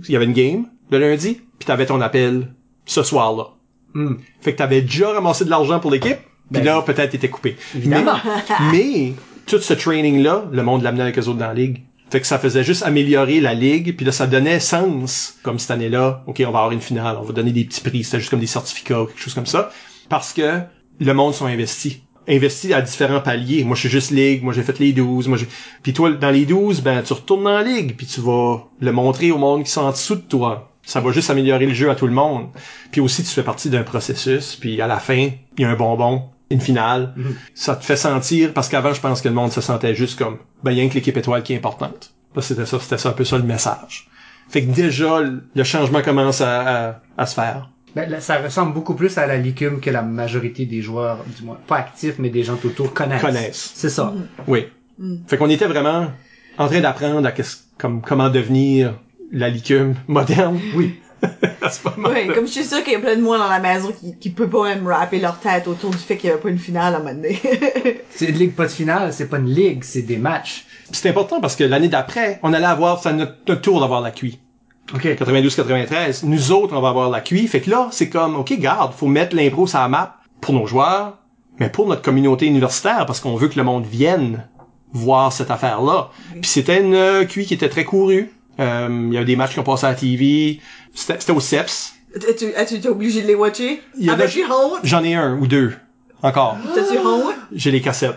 il 0.07 0.11
y 0.13 0.17
avait 0.17 0.25
une 0.27 0.33
game 0.35 0.67
le 0.91 0.99
lundi, 0.99 1.41
puis 1.59 1.67
t'avais 1.67 1.87
ton 1.87 2.01
appel 2.01 2.49
ce 2.87 3.03
soir-là. 3.03 3.49
Hmm. 3.95 4.15
Fait 4.41 4.53
que 4.53 4.59
t'avais 4.59 4.83
déjà 4.83 5.13
ramassé 5.13 5.45
de 5.45 5.51
l'argent 5.51 5.81
pour 5.81 5.91
l'équipe, 5.91 6.19
puis 6.53 6.63
Ben, 6.63 6.65
là 6.65 6.83
peut-être 6.83 7.11
t'étais 7.11 7.29
coupé. 7.29 7.57
Évidemment. 7.77 8.17
Mais, 8.73 8.73
mais 8.73 9.13
tout 9.47 9.59
ce 9.59 9.75
training-là, 9.75 10.45
le 10.51 10.63
monde 10.63 10.83
l'amenait 10.83 11.03
avec 11.03 11.19
eux 11.19 11.27
autres 11.29 11.39
dans 11.39 11.49
la 11.49 11.55
ligue. 11.55 11.83
Fait 12.11 12.21
que 12.21 12.27
ça 12.27 12.39
faisait 12.41 12.65
juste 12.65 12.83
améliorer 12.83 13.41
la 13.41 13.55
ligue, 13.55 13.97
puis 13.97 14.05
là 14.05 14.13
ça 14.13 14.27
donnait 14.27 14.59
sens. 14.59 15.39
Comme 15.43 15.59
cette 15.59 15.71
année-là, 15.71 16.25
ok, 16.27 16.39
on 16.41 16.51
va 16.51 16.59
avoir 16.59 16.73
une 16.73 16.81
finale, 16.81 17.17
on 17.21 17.23
va 17.23 17.33
donner 17.33 17.53
des 17.53 17.65
petits 17.65 17.81
prix, 17.81 18.03
c'était 18.03 18.19
juste 18.19 18.31
comme 18.31 18.41
des 18.41 18.47
certificats 18.47 19.03
ou 19.03 19.07
quelque 19.07 19.21
chose 19.21 19.35
comme 19.35 19.47
ça, 19.47 19.71
parce 20.09 20.33
que 20.33 20.61
le 20.99 21.15
monde 21.15 21.35
sont 21.35 21.47
investis. 21.47 21.99
Investis 22.29 22.73
à 22.73 22.83
différents 22.83 23.21
paliers. 23.21 23.65
Moi, 23.65 23.75
je 23.77 23.81
suis 23.81 23.89
juste 23.89 24.11
ligue, 24.11 24.43
moi 24.43 24.53
j'ai 24.53 24.63
fait 24.63 24.79
les 24.79 24.93
12, 24.93 25.29
moi 25.29 25.39
j'ai... 25.39 25.49
Puis 25.83 25.93
toi, 25.93 26.11
dans 26.11 26.31
les 26.31 26.47
12, 26.47 26.83
ben 26.83 27.03
tu 27.03 27.13
retournes 27.13 27.45
dans 27.45 27.51
la 27.51 27.63
ligue, 27.63 27.97
puis 27.97 28.07
tu 28.07 28.21
vas 28.21 28.69
le 28.81 28.93
montrer 28.93 29.31
au 29.31 29.39
monde 29.39 29.65
qui 29.65 29.71
sont 29.71 29.83
en 29.83 29.91
dessous 29.93 30.17
de 30.17 30.21
toi. 30.21 30.70
Ça 30.83 31.01
va 31.01 31.13
juste 31.13 31.31
améliorer 31.31 31.67
le 31.67 31.75
jeu 31.75 31.91
à 31.91 31.95
tout 31.95 32.07
le 32.07 32.13
monde. 32.13 32.49
Puis 32.91 33.01
aussi, 33.01 33.23
tu 33.23 33.29
fais 33.31 33.43
partie 33.43 33.71
d'un 33.71 33.83
processus, 33.83 34.57
puis 34.57 34.81
à 34.81 34.87
la 34.87 34.99
fin, 34.99 35.29
il 35.59 35.63
y 35.63 35.65
a 35.65 35.71
un 35.71 35.77
bonbon, 35.77 36.25
une 36.51 36.61
finale. 36.61 37.15
Ça 37.55 37.77
te 37.77 37.85
fait 37.85 37.97
sentir, 37.97 38.53
parce 38.53 38.69
qu'avant, 38.69 38.93
je 38.95 39.01
pense 39.01 39.21
que 39.21 39.29
le 39.29 39.35
monde 39.35 39.53
se 39.53 39.61
sentait 39.61 39.95
juste 39.95 40.19
comme, 40.19 40.39
ben, 40.65 40.73
il 40.73 40.79
y 40.79 40.81
a 40.85 40.89
que 40.89 40.95
l'équipe 40.95 41.17
étoile 41.17 41.43
qui 41.43 41.53
est 41.53 41.57
importante. 41.57 42.13
C'était 42.41 42.67
ça, 42.67 42.79
c'était 42.81 42.99
ça 42.99 43.11
un 43.11 43.13
peu 43.13 43.25
ça 43.25 43.37
le 43.39 43.45
message. 43.45 44.09
Fait 44.49 44.65
que 44.65 44.73
déjà, 44.73 45.21
le 45.21 45.65
changement 45.65 46.03
commence 46.03 46.41
à, 46.41 46.89
à, 46.89 47.01
à 47.19 47.27
se 47.27 47.35
faire. 47.35 47.71
Ben, 47.95 48.09
là, 48.09 48.21
ça 48.21 48.39
ressemble 48.39 48.73
beaucoup 48.73 48.95
plus 48.95 49.17
à 49.19 49.27
la 49.27 49.37
licume 49.37 49.81
que 49.81 49.91
la 49.91 50.03
majorité 50.03 50.65
des 50.65 50.81
joueurs, 50.81 51.19
du 51.37 51.45
moins 51.45 51.59
pas 51.67 51.77
actifs, 51.77 52.15
mais 52.19 52.31
des 52.31 52.43
gens 52.45 52.57
autour 52.65 52.95
connaissent. 52.95 53.21
Connaissent. 53.21 53.71
C'est 53.75 53.91
ça. 53.91 54.13
Oui. 54.47 54.67
Fait 55.27 55.37
qu'on 55.37 55.51
était 55.51 55.67
vraiment 55.67 56.11
en 56.59 56.67
train 56.69 56.81
d'apprendre 56.81 57.27
à 57.27 57.33
qu'est-ce- 57.33 57.59
comme, 57.79 58.01
comment 58.01 58.29
devenir 58.29 58.95
la 59.31 59.49
licume 59.49 59.95
moderne. 60.09 60.61
Oui. 60.75 61.01
à 61.63 61.71
ce 61.71 61.87
Ouais, 62.01 62.29
comme 62.29 62.47
je 62.47 62.53
suis 62.53 62.65
sûre 62.65 62.83
qu'il 62.83 62.95
y 62.95 62.97
a 62.97 62.99
plein 62.99 63.17
de 63.17 63.21
monde 63.21 63.39
dans 63.39 63.49
la 63.49 63.59
maison 63.59 63.93
qui, 63.93 64.17
qui 64.17 64.31
peut 64.31 64.49
pas 64.49 64.65
même 64.65 64.87
rapper 64.87 65.21
leur 65.21 65.39
tête 65.39 65.69
autour 65.69 65.91
du 65.91 65.99
fait 65.99 66.17
qu'il 66.17 66.31
y 66.31 66.33
avait 66.33 66.41
pas 66.41 66.49
une 66.49 66.59
finale 66.59 66.95
à 66.95 66.97
un 66.97 67.01
moment 67.01 67.15
donné. 67.15 67.39
C'est 68.11 68.27
une 68.27 68.37
ligue 68.37 68.55
pas 68.55 68.65
de 68.65 68.71
finale, 68.71 69.13
c'est 69.13 69.29
pas 69.29 69.39
une 69.39 69.51
ligue, 69.51 69.85
c'est 69.85 70.03
des 70.03 70.17
matchs. 70.17 70.65
C'est 70.93 71.11
important 71.11 71.41
parce 71.41 71.57
que 71.57 71.65
l'année 71.65 71.89
d'après, 71.89 72.41
on 72.43 72.53
allait 72.53 72.65
avoir, 72.65 73.03
c'est 73.03 73.13
notre, 73.13 73.35
notre 73.47 73.61
tour 73.61 73.81
d'avoir 73.81 74.01
la 74.01 74.11
QI. 74.11 74.39
OK. 74.95 75.05
92-93. 75.05 76.27
Nous 76.27 76.53
autres, 76.53 76.77
on 76.77 76.81
va 76.81 76.89
avoir 76.89 77.11
la 77.11 77.21
QI. 77.21 77.47
Fait 77.47 77.61
que 77.61 77.71
là, 77.71 77.89
c'est 77.93 78.09
comme, 78.09 78.37
OK, 78.37 78.53
garde, 78.59 78.93
faut 78.93 79.07
mettre 79.07 79.37
l'impro 79.37 79.67
sur 79.67 79.79
la 79.79 79.89
map 79.89 80.17
pour 80.41 80.55
nos 80.55 80.67
joueurs, 80.67 81.19
mais 81.59 81.69
pour 81.69 81.87
notre 81.87 82.03
communauté 82.03 82.47
universitaire, 82.47 83.07
parce 83.07 83.21
qu'on 83.21 83.37
veut 83.37 83.49
que 83.49 83.57
le 83.57 83.65
monde 83.65 83.87
vienne 83.87 84.49
voir 84.93 85.33
cette 85.33 85.51
affaire-là. 85.51 86.11
Puis 86.33 86.51
c'était 86.51 86.81
une 86.81 86.95
euh, 86.95 87.25
QI 87.25 87.47
qui 87.47 87.55
était 87.55 87.69
très 87.69 87.85
courue. 87.85 88.33
Euh, 88.61 88.89
Il 89.09 89.15
y 89.15 89.17
avait 89.17 89.27
des 89.27 89.37
matchs 89.37 89.53
qui 89.55 89.59
ont 89.59 89.65
passé 89.65 89.87
à 89.87 89.91
la 89.91 89.95
TV. 89.97 90.61
C'était 90.95 91.17
c'était 91.19 91.33
au 91.33 91.41
CEPS. 91.41 91.95
As-tu, 92.17 92.55
as-tu 92.55 92.75
été 92.75 92.89
obligé 92.89 93.23
de 93.23 93.27
les 93.29 93.35
watcher? 93.35 93.83
Il 93.99 94.05
y 94.07 94.11
en 94.11 94.15
a- 94.15 94.23
Avec 94.25 94.37
honte? 94.51 94.81
J'en 94.83 95.03
ai 95.05 95.15
un 95.15 95.37
ou 95.39 95.47
deux. 95.47 95.73
Encore. 96.23 96.57
T'as-tu 96.75 96.99
honte? 96.99 97.35
J'ai 97.55 97.71
les 97.71 97.81
cassettes. 97.81 98.17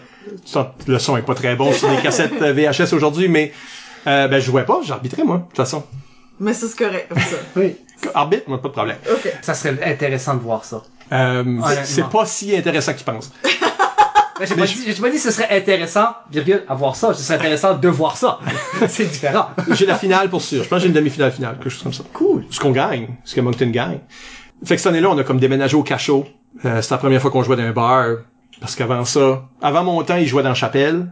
Le 0.87 0.99
son 0.99 1.15
est 1.17 1.21
pas 1.21 1.35
très 1.35 1.55
bon 1.55 1.71
sur 1.71 1.89
les 1.89 1.97
cassettes 2.01 2.33
euh, 2.41 2.53
VHS 2.53 2.93
aujourd'hui, 2.93 3.27
mais 3.29 3.53
euh, 4.07 4.27
ben 4.27 4.39
je 4.39 4.45
jouais 4.45 4.65
pas, 4.65 4.81
j'arbitrais 4.83 5.23
moi, 5.23 5.37
de 5.37 5.43
toute 5.43 5.55
façon. 5.57 5.83
Mais 6.39 6.53
ça, 6.53 6.65
c'est 6.67 6.77
correct, 6.83 7.07
comme 7.09 7.19
ça. 7.21 7.35
Oui. 7.55 7.75
Arbitre, 8.13 8.43
moi, 8.47 8.61
pas 8.61 8.67
de 8.69 8.73
problème. 8.73 8.97
OK. 9.09 9.31
Ça 9.41 9.53
serait 9.53 9.77
intéressant 9.85 10.33
de 10.33 10.39
voir 10.41 10.65
ça. 10.65 10.81
Euh, 11.11 11.43
c'est 11.85 12.09
pas 12.09 12.25
si 12.25 12.55
intéressant 12.55 12.93
que 12.93 12.97
tu 12.97 13.03
penses. 13.05 13.31
Ben, 14.39 14.47
J'ai 14.47 14.55
pas, 14.55 14.65
dit- 14.65 14.83
j'ai 14.87 15.01
pas 15.01 15.09
dit 15.09 15.17
que 15.17 15.21
ce 15.21 15.31
serait 15.31 15.55
intéressant, 15.55 16.07
virgule, 16.31 16.63
à 16.67 16.73
voir 16.75 16.95
ça. 16.95 17.13
Ce 17.13 17.21
serait 17.23 17.35
intéressant 17.35 17.75
de 17.75 17.87
voir 17.87 18.17
ça. 18.17 18.39
c'est 18.87 19.05
différent. 19.05 19.47
J'ai 19.71 19.85
la 19.85 19.95
finale 19.95 20.29
pour 20.29 20.41
sûr. 20.41 20.63
Je 20.63 20.67
pense 20.69 20.77
que 20.77 20.81
j'ai 20.83 20.87
une 20.87 20.93
demi-finale 20.93 21.31
finale, 21.31 21.55
quelque 21.57 21.69
chose 21.69 21.83
comme 21.83 21.93
ça. 21.93 22.03
Cool. 22.13 22.45
Ce 22.49 22.59
qu'on 22.59 22.71
gagne, 22.71 23.09
ce 23.23 23.35
que 23.35 23.41
Moncton 23.41 23.69
gagne. 23.69 23.99
Fait 24.65 24.75
que 24.75 24.81
cette 24.81 24.91
année-là, 24.91 25.09
on 25.11 25.17
a 25.17 25.23
comme 25.23 25.39
déménagé 25.39 25.75
au 25.75 25.83
cachot. 25.83 26.25
Euh, 26.65 26.81
c'était 26.81 26.95
la 26.95 26.99
première 26.99 27.21
fois 27.21 27.29
qu'on 27.31 27.43
jouait 27.43 27.57
dans 27.57 27.63
un 27.63 27.71
bar. 27.71 28.05
Parce 28.59 28.75
qu'avant 28.75 29.03
ça, 29.05 29.43
avant 29.61 29.83
mon 29.83 30.01
temps, 30.03 30.15
ils 30.15 30.27
jouaient 30.27 30.43
dans 30.43 30.49
la 30.49 30.55
chapelle, 30.55 31.07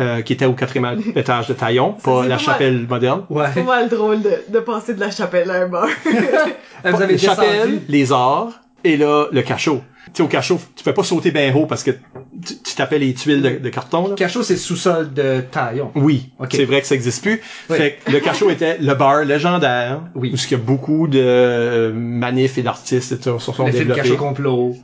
euh, 0.00 0.20
qui 0.22 0.32
était 0.34 0.44
au 0.46 0.52
quatrième 0.54 1.00
étage 1.16 1.46
de 1.46 1.54
Taillon, 1.54 1.92
pas 1.92 2.22
c'est 2.24 2.28
la 2.28 2.36
pas 2.36 2.42
chapelle 2.42 2.86
moderne. 2.88 3.22
Ouais. 3.30 3.46
C'est 3.54 3.62
pas 3.62 3.76
mal 3.76 3.88
drôle 3.88 4.20
de, 4.22 4.42
de 4.48 4.58
passer 4.60 4.92
de 4.94 5.00
la 5.00 5.10
chapelle 5.10 5.50
à 5.50 5.62
un 5.62 5.68
bar. 5.68 5.86
Vous 6.84 7.02
avez 7.02 7.12
les 7.14 7.18
chapelles, 7.18 7.48
descendu. 7.70 7.80
les 7.88 8.12
arts, 8.12 8.48
et 8.84 8.96
là, 8.96 9.26
le 9.32 9.42
cachot. 9.42 9.82
Tu 10.06 10.12
sais, 10.14 10.22
au 10.22 10.28
cachot, 10.28 10.60
tu 10.76 10.84
peux 10.84 10.94
pas 10.94 11.02
sauter 11.02 11.30
bien 11.32 11.52
haut 11.54 11.66
parce 11.66 11.82
que 11.82 11.90
tu, 11.90 12.74
tapais 12.76 12.98
les 12.98 13.12
tuiles 13.12 13.42
de, 13.42 13.58
de 13.58 13.68
carton, 13.70 14.08
là. 14.08 14.14
Cachot, 14.14 14.42
c'est 14.44 14.54
le 14.54 14.58
sous-sol 14.60 15.12
de 15.12 15.40
Taillon. 15.50 15.90
Oui, 15.96 16.30
Ok. 16.38 16.50
c'est 16.52 16.64
vrai 16.64 16.80
que 16.80 16.86
ça 16.86 16.94
existe 16.94 17.22
plus. 17.22 17.40
Oui. 17.68 17.76
Fait 17.76 17.98
que 18.04 18.12
le 18.12 18.20
cachot 18.20 18.48
était 18.50 18.78
le 18.78 18.94
bar 18.94 19.24
légendaire, 19.24 20.00
Oui. 20.14 20.30
où 20.32 20.36
il 20.36 20.50
y 20.50 20.54
a 20.54 20.58
beaucoup 20.58 21.08
de 21.08 21.18
euh, 21.20 21.92
manifs 21.92 22.56
et 22.56 22.62
d'artistes 22.62 23.12
et 23.12 23.18
tout, 23.18 23.38
se 23.40 23.52
sont 23.52 23.66
Le 23.66 23.72
développés. 23.72 24.02
Cachot 24.02 24.16
complot. 24.16 24.76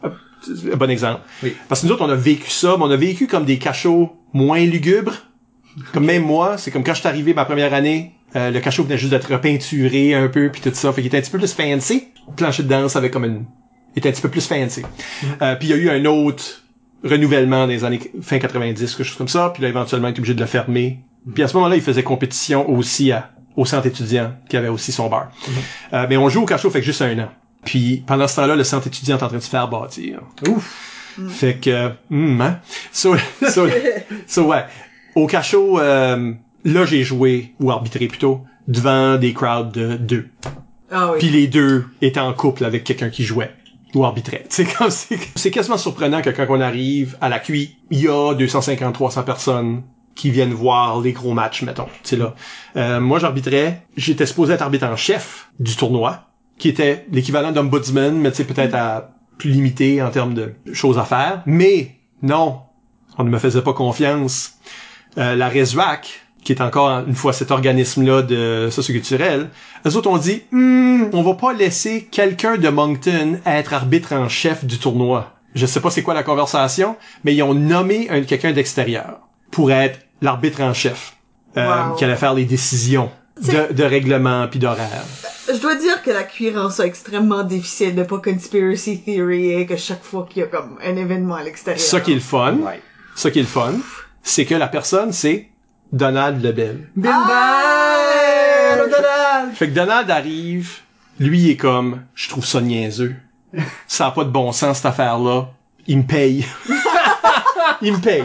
Un 0.72 0.76
bon 0.76 0.90
exemple. 0.90 1.20
Oui. 1.44 1.54
Parce 1.68 1.82
que 1.82 1.86
nous 1.86 1.92
autres, 1.92 2.04
on 2.04 2.10
a 2.10 2.16
vécu 2.16 2.50
ça, 2.50 2.74
mais 2.76 2.84
on 2.84 2.90
a 2.90 2.96
vécu 2.96 3.28
comme 3.28 3.44
des 3.44 3.58
cachots 3.58 4.10
moins 4.32 4.64
lugubres, 4.64 5.14
Comme 5.92 6.04
même 6.06 6.24
moi, 6.24 6.58
c'est 6.58 6.70
comme 6.72 6.82
quand 6.82 6.94
je 6.94 7.00
suis 7.00 7.08
arrivé 7.08 7.32
ma 7.32 7.44
première 7.44 7.72
année, 7.74 8.12
euh, 8.34 8.50
le 8.50 8.58
cachot 8.60 8.82
venait 8.82 8.98
juste 8.98 9.12
d'être 9.12 9.30
repeinturé 9.32 10.14
un 10.14 10.26
peu 10.28 10.50
puis 10.50 10.60
tout 10.60 10.70
ça, 10.74 10.92
fait 10.92 11.00
qu'il 11.02 11.06
était 11.06 11.18
un 11.18 11.20
petit 11.20 11.30
peu 11.30 11.38
plus 11.38 11.52
fancy. 11.52 12.08
Plancher 12.36 12.64
de 12.64 12.68
danse 12.68 12.96
avait 12.96 13.10
comme 13.10 13.24
une 13.24 13.44
était 13.96 14.08
un 14.08 14.12
petit 14.12 14.22
peu 14.22 14.28
plus 14.28 14.46
fancy. 14.46 14.82
Euh, 15.40 15.56
puis 15.56 15.68
il 15.68 15.70
y 15.70 15.74
a 15.74 15.76
eu 15.76 15.90
un 15.90 16.04
autre 16.04 16.62
renouvellement 17.04 17.60
dans 17.60 17.66
les 17.66 17.84
années 17.84 18.00
fin 18.20 18.38
90, 18.38 18.94
quelque 18.94 19.04
chose 19.04 19.16
comme 19.16 19.28
ça, 19.28 19.50
puis 19.52 19.62
là 19.62 19.68
éventuellement 19.68 20.08
il 20.08 20.12
était 20.12 20.20
obligé 20.20 20.34
de 20.34 20.40
le 20.40 20.46
fermer. 20.46 21.00
Puis 21.34 21.42
à 21.42 21.48
ce 21.48 21.54
moment-là, 21.54 21.76
il 21.76 21.82
faisait 21.82 22.02
compétition 22.02 22.68
aussi 22.68 23.12
à, 23.12 23.30
au 23.56 23.64
centre 23.64 23.86
étudiant 23.86 24.32
qui 24.48 24.56
avait 24.56 24.68
aussi 24.68 24.92
son 24.92 25.08
bar. 25.08 25.30
Euh, 25.92 26.06
mais 26.08 26.16
on 26.16 26.28
joue 26.28 26.42
au 26.42 26.46
cachot 26.46 26.70
fait 26.70 26.80
que 26.80 26.86
juste 26.86 27.02
un 27.02 27.18
an. 27.18 27.28
Puis 27.64 28.02
pendant 28.06 28.26
ce 28.26 28.36
temps-là, 28.36 28.56
le 28.56 28.64
centre 28.64 28.88
étudiant 28.88 29.18
est 29.18 29.22
en 29.22 29.28
train 29.28 29.36
de 29.36 29.42
se 29.42 29.48
faire 29.48 29.68
bâtir. 29.68 30.20
Ouf. 30.48 30.88
Fait 31.28 31.54
que, 31.58 31.90
hum, 32.10 32.40
hein? 32.40 32.58
So, 32.90 33.14
so, 33.48 33.68
so, 34.26 34.42
ouais. 34.44 34.64
Au 35.14 35.26
cachot, 35.26 35.78
euh, 35.78 36.32
là, 36.64 36.84
j'ai 36.86 37.04
joué, 37.04 37.52
ou 37.60 37.70
arbitré 37.70 38.06
plutôt, 38.08 38.40
devant 38.66 39.16
des 39.16 39.34
crowds 39.34 39.70
de 39.72 39.96
deux. 39.96 40.28
Ah 40.90 41.12
oui. 41.12 41.18
Puis 41.18 41.28
les 41.28 41.46
deux 41.46 41.84
étaient 42.00 42.20
en 42.20 42.32
couple 42.32 42.64
avec 42.64 42.84
quelqu'un 42.84 43.10
qui 43.10 43.24
jouait 43.24 43.54
ou 43.94 44.04
arbitrait. 44.04 44.44
C'est 44.48 44.64
comme 44.64 44.90
c'est, 44.90 45.18
c'est 45.34 45.50
quasiment 45.50 45.78
surprenant 45.78 46.22
que 46.22 46.30
quand 46.30 46.46
on 46.48 46.60
arrive 46.60 47.16
à 47.20 47.28
la 47.28 47.38
QI, 47.38 47.76
il 47.90 48.00
y 48.00 48.08
a 48.08 48.34
250 48.34 48.94
300 48.94 49.22
personnes 49.22 49.82
qui 50.14 50.30
viennent 50.30 50.52
voir 50.52 51.00
les 51.00 51.12
gros 51.12 51.32
matchs 51.32 51.62
mettons, 51.62 51.88
sais 52.02 52.16
là. 52.16 52.34
Euh, 52.76 53.00
moi 53.00 53.18
j'arbitrais, 53.18 53.86
j'étais 53.96 54.26
supposé 54.26 54.52
être 54.54 54.62
arbitre 54.62 54.86
en 54.86 54.96
chef 54.96 55.48
du 55.58 55.74
tournoi 55.74 56.24
qui 56.58 56.68
était 56.68 57.06
l'équivalent 57.10 57.50
d'ombudsman 57.50 58.14
mais 58.18 58.32
sais 58.32 58.44
peut-être 58.44 58.74
à 58.74 59.10
plus 59.38 59.50
limité 59.50 60.02
en 60.02 60.10
termes 60.10 60.34
de 60.34 60.54
choses 60.72 60.98
à 60.98 61.04
faire, 61.04 61.42
mais 61.46 61.96
non, 62.22 62.60
on 63.18 63.24
ne 63.24 63.30
me 63.30 63.38
faisait 63.38 63.62
pas 63.62 63.72
confiance. 63.72 64.54
Euh, 65.18 65.34
la 65.34 65.48
RESUAC, 65.48 66.21
qui 66.44 66.52
est 66.52 66.60
encore 66.60 66.88
une 67.06 67.14
fois 67.14 67.32
cet 67.32 67.50
organisme-là 67.50 68.22
de 68.22 68.68
socioculturel, 68.70 69.48
eux 69.86 69.96
autres 69.96 70.10
ont 70.10 70.16
dit, 70.18 70.42
Hmm, 70.50 71.04
on 71.12 71.22
va 71.22 71.34
pas 71.34 71.52
laisser 71.52 72.08
quelqu'un 72.10 72.56
de 72.56 72.68
Moncton 72.68 73.38
être 73.46 73.74
arbitre 73.74 74.12
en 74.12 74.28
chef 74.28 74.64
du 74.64 74.78
tournoi. 74.78 75.32
Je 75.54 75.66
sais 75.66 75.80
pas 75.80 75.90
c'est 75.90 76.02
quoi 76.02 76.14
la 76.14 76.22
conversation, 76.22 76.96
mais 77.24 77.34
ils 77.34 77.42
ont 77.42 77.54
nommé 77.54 78.08
un, 78.10 78.22
quelqu'un 78.22 78.52
d'extérieur 78.52 79.20
pour 79.50 79.70
être 79.70 80.00
l'arbitre 80.20 80.62
en 80.62 80.72
chef, 80.74 81.14
euh, 81.56 81.88
Wow. 81.90 81.94
qui 81.96 82.04
allait 82.04 82.16
faire 82.16 82.34
les 82.34 82.44
décisions 82.44 83.10
de, 83.42 83.72
de 83.72 83.84
règlement 83.84 84.46
puis 84.48 84.58
d'horaire. 84.58 85.04
Je 85.52 85.58
dois 85.60 85.74
dire 85.74 86.02
que 86.02 86.10
la 86.10 86.22
cuir 86.22 86.54
rend 86.60 86.70
ça 86.70 86.86
extrêmement 86.86 87.42
difficile 87.42 87.94
de 87.94 88.02
pas 88.02 88.18
conspiracy 88.18 89.00
theory 89.02 89.52
et 89.52 89.66
que 89.66 89.76
chaque 89.76 90.02
fois 90.02 90.26
qu'il 90.30 90.40
y 90.40 90.44
a 90.44 90.48
comme 90.48 90.78
un 90.84 90.96
événement 90.96 91.34
à 91.34 91.42
l'extérieur. 91.42 91.80
Ça 91.80 92.00
qui 92.00 92.12
est 92.12 92.14
le 92.14 92.20
fun, 92.20 92.54
Ouais. 92.64 92.80
ça 93.14 93.30
qui 93.30 93.38
est 93.40 93.42
le 93.42 93.48
fun, 93.48 93.74
c'est 94.22 94.44
que 94.44 94.54
la 94.54 94.68
personne 94.68 95.12
c'est 95.12 95.48
Donald 95.92 96.42
Lebel. 96.42 96.88
Ah! 97.04 98.76
Donald! 98.76 99.54
Fait 99.54 99.68
que 99.68 99.74
Donald 99.74 100.10
arrive, 100.10 100.78
lui 101.18 101.40
il 101.42 101.50
est 101.50 101.56
comme, 101.56 102.02
je 102.14 102.28
trouve 102.28 102.46
ça 102.46 102.60
niaiseux. 102.60 103.14
Ça 103.86 104.06
a 104.06 104.10
pas 104.10 104.24
de 104.24 104.30
bon 104.30 104.50
sens 104.52 104.78
cette 104.78 104.86
affaire-là. 104.86 105.48
Il 105.86 105.98
me 105.98 106.02
paye. 106.04 106.46
il 107.82 107.92
me 107.92 107.98
paye. 107.98 108.24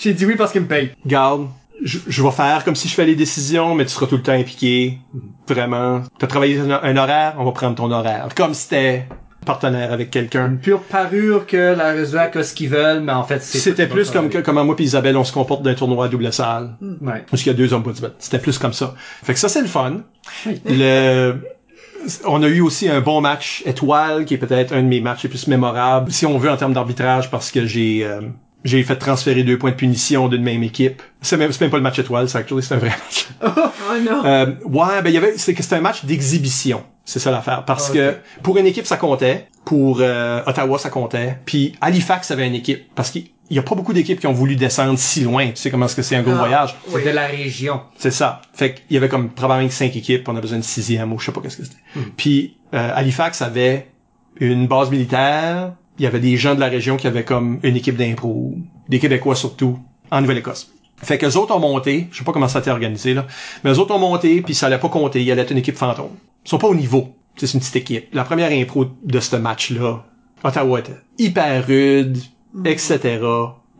J'ai 0.00 0.12
dit 0.14 0.26
oui 0.26 0.34
parce 0.36 0.50
qu'il 0.50 0.62
me 0.62 0.66
paye. 0.66 0.92
Garde, 1.06 1.48
je, 1.82 1.98
je 2.06 2.22
vais 2.22 2.30
faire 2.32 2.64
comme 2.64 2.74
si 2.74 2.88
je 2.88 2.94
fais 2.94 3.04
les 3.06 3.14
décisions, 3.14 3.74
mais 3.74 3.84
tu 3.84 3.92
seras 3.92 4.06
tout 4.06 4.16
le 4.16 4.22
temps 4.22 4.32
impliqué. 4.32 4.98
Vraiment. 5.46 6.02
T'as 6.18 6.26
travaillé 6.26 6.58
un, 6.58 6.70
un 6.70 6.96
horaire, 6.96 7.34
on 7.38 7.44
va 7.44 7.52
prendre 7.52 7.76
ton 7.76 7.90
horaire. 7.92 8.28
Comme 8.34 8.54
si 8.54 8.68
t'étais 8.68 9.06
partenaire 9.44 9.92
avec 9.92 10.10
quelqu'un. 10.10 10.48
Une 10.48 10.58
pure 10.58 10.82
parure 10.82 11.46
que 11.46 11.74
la 11.74 11.92
Rezuac 11.92 12.36
a 12.36 12.42
ce 12.42 12.54
qu'ils 12.54 12.68
veulent, 12.68 13.00
mais 13.00 13.12
en 13.12 13.24
fait, 13.24 13.42
c'est... 13.42 13.58
C'était 13.58 13.86
plus 13.86 14.10
comme 14.10 14.28
que, 14.28 14.38
comment 14.38 14.64
moi 14.64 14.76
puis 14.76 14.84
Isabelle 14.84 15.16
on 15.16 15.24
se 15.24 15.32
comporte 15.32 15.62
d'un 15.62 15.74
tournoi 15.74 16.06
à 16.06 16.08
double 16.08 16.32
salle. 16.32 16.76
Ouais. 17.00 17.24
Parce 17.30 17.42
qu'il 17.42 17.52
y 17.52 17.54
a 17.54 17.58
deux 17.58 17.72
ombudsmen. 17.74 18.12
C'était 18.18 18.38
plus 18.38 18.58
comme 18.58 18.72
ça. 18.72 18.94
Fait 19.22 19.32
que 19.32 19.38
ça, 19.38 19.48
c'est 19.48 19.62
le 19.62 19.68
fun. 19.68 20.02
Le... 20.66 21.36
On 22.24 22.42
a 22.42 22.48
eu 22.48 22.60
aussi 22.60 22.88
un 22.88 23.00
bon 23.00 23.20
match 23.20 23.62
étoile, 23.66 24.24
qui 24.24 24.34
est 24.34 24.38
peut-être 24.38 24.72
un 24.72 24.82
de 24.82 24.88
mes 24.88 25.00
matchs 25.00 25.24
les 25.24 25.28
plus 25.28 25.46
mémorables, 25.48 26.10
si 26.10 26.24
on 26.24 26.38
veut, 26.38 26.50
en 26.50 26.56
termes 26.56 26.72
d'arbitrage, 26.72 27.30
parce 27.30 27.50
que 27.50 27.66
j'ai... 27.66 28.04
euh, 28.04 28.20
j'ai 28.64 28.82
fait 28.82 28.96
transférer 28.96 29.42
deux 29.42 29.58
points 29.58 29.70
de 29.70 29.76
punition 29.76 30.28
d'une 30.28 30.42
même 30.42 30.62
équipe. 30.62 31.02
C'est 31.22 31.36
même, 31.36 31.50
c'est 31.52 31.60
même 31.62 31.70
pas 31.70 31.76
le 31.78 31.82
match 31.82 31.98
étoile, 31.98 32.28
c'est 32.28 32.38
actually, 32.38 32.62
c'est 32.62 32.74
un 32.74 32.78
vrai 32.78 32.88
match. 32.90 33.28
Oh 33.42 33.94
non. 34.02 34.24
Euh, 34.24 34.46
ouais, 34.64 35.02
ben 35.02 35.06
il 35.10 35.14
y 35.14 35.16
avait, 35.16 35.36
c'est 35.38 35.54
que 35.54 35.62
c'était 35.62 35.76
un 35.76 35.80
match 35.80 36.04
d'exhibition. 36.04 36.84
C'est 37.04 37.18
ça 37.18 37.30
l'affaire. 37.30 37.64
Parce 37.64 37.90
Ah, 37.90 37.94
que 37.94 38.16
pour 38.42 38.56
une 38.58 38.66
équipe, 38.66 38.86
ça 38.86 38.96
comptait. 38.96 39.48
Pour 39.64 39.98
euh, 40.00 40.42
Ottawa, 40.46 40.78
ça 40.78 40.90
comptait. 40.90 41.38
Puis 41.44 41.74
Halifax 41.80 42.30
avait 42.30 42.46
une 42.46 42.54
équipe. 42.54 42.94
Parce 42.94 43.10
qu'il 43.10 43.26
y 43.50 43.58
a 43.58 43.62
pas 43.62 43.74
beaucoup 43.74 43.92
d'équipes 43.92 44.20
qui 44.20 44.26
ont 44.26 44.32
voulu 44.32 44.56
descendre 44.56 44.98
si 44.98 45.22
loin. 45.22 45.48
Tu 45.48 45.56
sais 45.56 45.70
comment 45.70 45.86
est-ce 45.86 45.96
que 45.96 46.02
c'est 46.02 46.16
un 46.16 46.22
gros 46.22 46.32
Ah. 46.34 46.38
voyage? 46.38 46.76
C'est 46.88 46.94
Oui. 46.96 47.04
de 47.04 47.10
la 47.10 47.26
région. 47.26 47.80
C'est 47.96 48.10
ça. 48.12 48.42
Fait 48.54 48.74
qu'il 48.74 48.94
y 48.94 48.96
avait 48.96 49.08
comme 49.08 49.30
probablement 49.30 49.70
cinq 49.70 49.96
équipes, 49.96 50.28
on 50.28 50.36
a 50.36 50.40
besoin 50.40 50.58
de 50.58 50.64
sixième 50.64 51.12
ou 51.12 51.18
je 51.18 51.26
sais 51.26 51.32
pas 51.32 51.40
qu'est-ce 51.40 51.56
que 51.58 51.64
c'était. 51.64 51.78
Puis 52.16 52.56
euh, 52.74 52.92
Halifax 52.94 53.42
avait 53.42 53.88
une 54.38 54.66
base 54.68 54.90
militaire, 54.90 55.72
il 56.00 56.04
y 56.04 56.06
avait 56.06 56.18
des 56.18 56.38
gens 56.38 56.54
de 56.54 56.60
la 56.60 56.68
région 56.68 56.96
qui 56.96 57.06
avaient 57.06 57.24
comme 57.24 57.60
une 57.62 57.76
équipe 57.76 57.96
d'impro, 57.96 58.54
des 58.88 58.98
Québécois 58.98 59.34
surtout, 59.34 59.78
en 60.10 60.22
Nouvelle-Écosse. 60.22 60.72
Fait 60.96 61.18
que 61.18 61.26
autres 61.36 61.54
ont 61.54 61.60
monté, 61.60 62.08
je 62.10 62.18
sais 62.18 62.24
pas 62.24 62.32
comment 62.32 62.48
ça 62.48 62.60
a 62.60 62.60
été 62.62 62.70
organisé 62.70 63.12
là, 63.12 63.26
mais 63.62 63.70
eux 63.70 63.78
autres 63.78 63.94
ont 63.94 63.98
monté 63.98 64.40
puis 64.40 64.54
ça 64.54 64.66
allait 64.66 64.78
pas 64.78 64.88
compter, 64.88 65.22
il 65.22 65.30
allait 65.30 65.42
être 65.42 65.50
une 65.50 65.58
équipe 65.58 65.76
fantôme. 65.76 66.12
Ils 66.46 66.48
sont 66.48 66.56
pas 66.56 66.68
au 66.68 66.74
niveau, 66.74 67.14
c'est 67.36 67.52
une 67.52 67.60
petite 67.60 67.76
équipe. 67.76 68.06
La 68.14 68.24
première 68.24 68.50
impro 68.50 68.86
de 69.04 69.20
ce 69.20 69.36
match-là, 69.36 70.02
Ottawa 70.42 70.80
était 70.80 70.96
hyper 71.18 71.66
rude, 71.66 72.16
etc. 72.64 73.20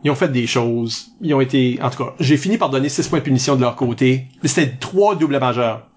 Ils 0.03 0.11
ont 0.11 0.15
fait 0.15 0.31
des 0.31 0.45
choses. 0.45 1.07
Ils 1.21 1.33
ont 1.33 1.41
été, 1.41 1.79
en 1.81 1.89
tout 1.89 2.03
cas, 2.03 2.13
j'ai 2.19 2.37
fini 2.37 2.59
par 2.59 2.69
donner 2.69 2.89
6 2.89 3.07
points 3.07 3.19
de 3.19 3.23
punition 3.23 3.55
de 3.55 3.61
leur 3.61 3.75
côté. 3.75 4.25
Mais 4.43 4.49
c'était 4.49 4.75
trois 4.79 5.15
doubles 5.15 5.39
majeurs. 5.39 5.87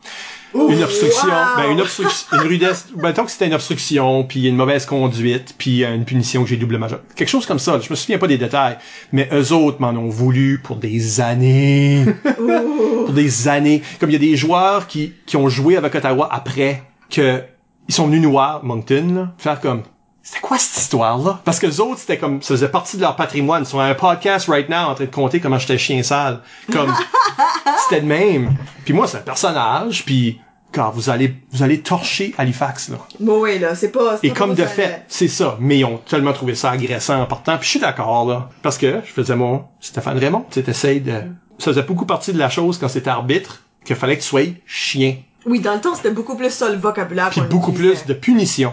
Une 0.54 0.82
obstruction, 0.82 1.28
wow! 1.28 1.56
ben 1.56 1.70
une 1.72 1.80
obstruction, 1.80 2.26
une 2.32 2.48
rudesse, 2.48 2.86
ben 2.94 3.12
tant 3.12 3.24
que 3.24 3.30
c'était 3.30 3.46
une 3.46 3.54
obstruction, 3.54 4.24
puis 4.24 4.46
une 4.46 4.56
mauvaise 4.56 4.86
conduite, 4.86 5.54
puis 5.58 5.84
euh, 5.84 5.94
une 5.94 6.04
punition 6.04 6.42
que 6.42 6.48
j'ai 6.48 6.56
double 6.56 6.78
majeure. 6.78 7.00
Quelque 7.16 7.28
chose 7.28 7.46
comme 7.46 7.58
ça. 7.58 7.80
Je 7.80 7.90
me 7.90 7.96
souviens 7.96 8.18
pas 8.18 8.28
des 8.28 8.38
détails, 8.38 8.78
mais 9.12 9.28
eux 9.32 9.52
autres 9.52 9.80
m'en 9.80 9.90
ont 9.90 10.08
voulu 10.08 10.60
pour 10.62 10.76
des 10.76 11.20
années, 11.20 12.04
pour 13.06 13.12
des 13.12 13.48
années. 13.48 13.82
Comme 13.98 14.10
il 14.10 14.14
y 14.14 14.16
a 14.16 14.20
des 14.20 14.36
joueurs 14.36 14.86
qui 14.86 15.12
qui 15.26 15.36
ont 15.36 15.48
joué 15.48 15.76
avec 15.76 15.94
Ottawa 15.94 16.28
après 16.30 16.82
que 17.10 17.42
ils 17.88 17.94
sont 17.94 18.06
venus 18.06 18.22
nous 18.22 18.30
voir 18.30 18.64
Moncton, 18.64 19.12
là, 19.14 19.34
faire 19.38 19.60
comme 19.60 19.82
c'était 20.24 20.40
quoi 20.40 20.56
cette 20.56 20.82
histoire-là? 20.82 21.42
Parce 21.44 21.58
que 21.58 21.66
les 21.66 21.80
autres, 21.80 21.98
c'était 21.98 22.16
comme, 22.16 22.40
ça 22.40 22.54
faisait 22.54 22.70
partie 22.70 22.96
de 22.96 23.02
leur 23.02 23.14
patrimoine. 23.14 23.62
Ils 23.62 23.66
sont 23.66 23.78
à 23.78 23.84
un 23.84 23.94
podcast 23.94 24.48
right 24.48 24.70
now 24.70 24.88
en 24.88 24.94
train 24.94 25.04
de 25.04 25.10
compter 25.10 25.38
comment 25.38 25.58
j'étais 25.58 25.76
chien 25.76 26.02
sale. 26.02 26.40
Comme, 26.72 26.92
c'était 27.84 28.00
de 28.00 28.06
même. 28.06 28.56
Puis 28.86 28.94
moi, 28.94 29.06
c'est 29.06 29.18
un 29.18 29.20
personnage, 29.20 30.02
puis 30.06 30.40
quand 30.72 30.90
vous 30.90 31.10
allez, 31.10 31.36
vous 31.52 31.62
allez 31.62 31.82
torcher 31.82 32.34
Halifax, 32.38 32.88
là. 32.88 32.96
Bon, 33.20 33.42
oui, 33.42 33.58
là, 33.58 33.74
c'est 33.74 33.92
pas... 33.92 34.18
Et 34.22 34.30
pas 34.30 34.34
comme 34.34 34.54
de 34.54 34.64
fait, 34.64 35.04
c'est 35.08 35.28
ça. 35.28 35.58
Mais 35.60 35.80
ils 35.80 35.84
ont 35.84 35.98
tellement 35.98 36.32
trouvé 36.32 36.54
ça 36.54 36.70
agressant 36.70 37.20
en 37.20 37.26
partant. 37.26 37.58
Puis 37.58 37.66
je 37.66 37.70
suis 37.72 37.80
d'accord, 37.80 38.26
là. 38.26 38.48
Parce 38.62 38.78
que 38.78 39.02
je 39.04 39.12
faisais 39.12 39.36
mon 39.36 39.64
Stéphane 39.80 40.18
Raymond. 40.18 40.46
Tu 40.50 40.64
sais, 40.72 41.00
de... 41.00 41.12
Ça 41.58 41.66
faisait 41.66 41.82
beaucoup 41.82 42.06
partie 42.06 42.32
de 42.32 42.38
la 42.38 42.48
chose 42.48 42.78
quand 42.78 42.88
c'était 42.88 43.10
arbitre, 43.10 43.62
qu'il 43.84 43.94
fallait 43.94 44.16
que 44.16 44.22
tu 44.22 44.28
sois 44.28 44.40
chien. 44.66 45.16
Oui, 45.44 45.60
dans 45.60 45.74
le 45.74 45.80
temps, 45.82 45.94
c'était 45.94 46.10
beaucoup 46.10 46.34
plus 46.34 46.50
ça, 46.50 46.70
le 46.70 46.78
vocabulaire 46.78 47.28
Puis 47.28 47.42
beaucoup 47.42 47.72
plus 47.72 48.06
de 48.06 48.14
punition. 48.14 48.72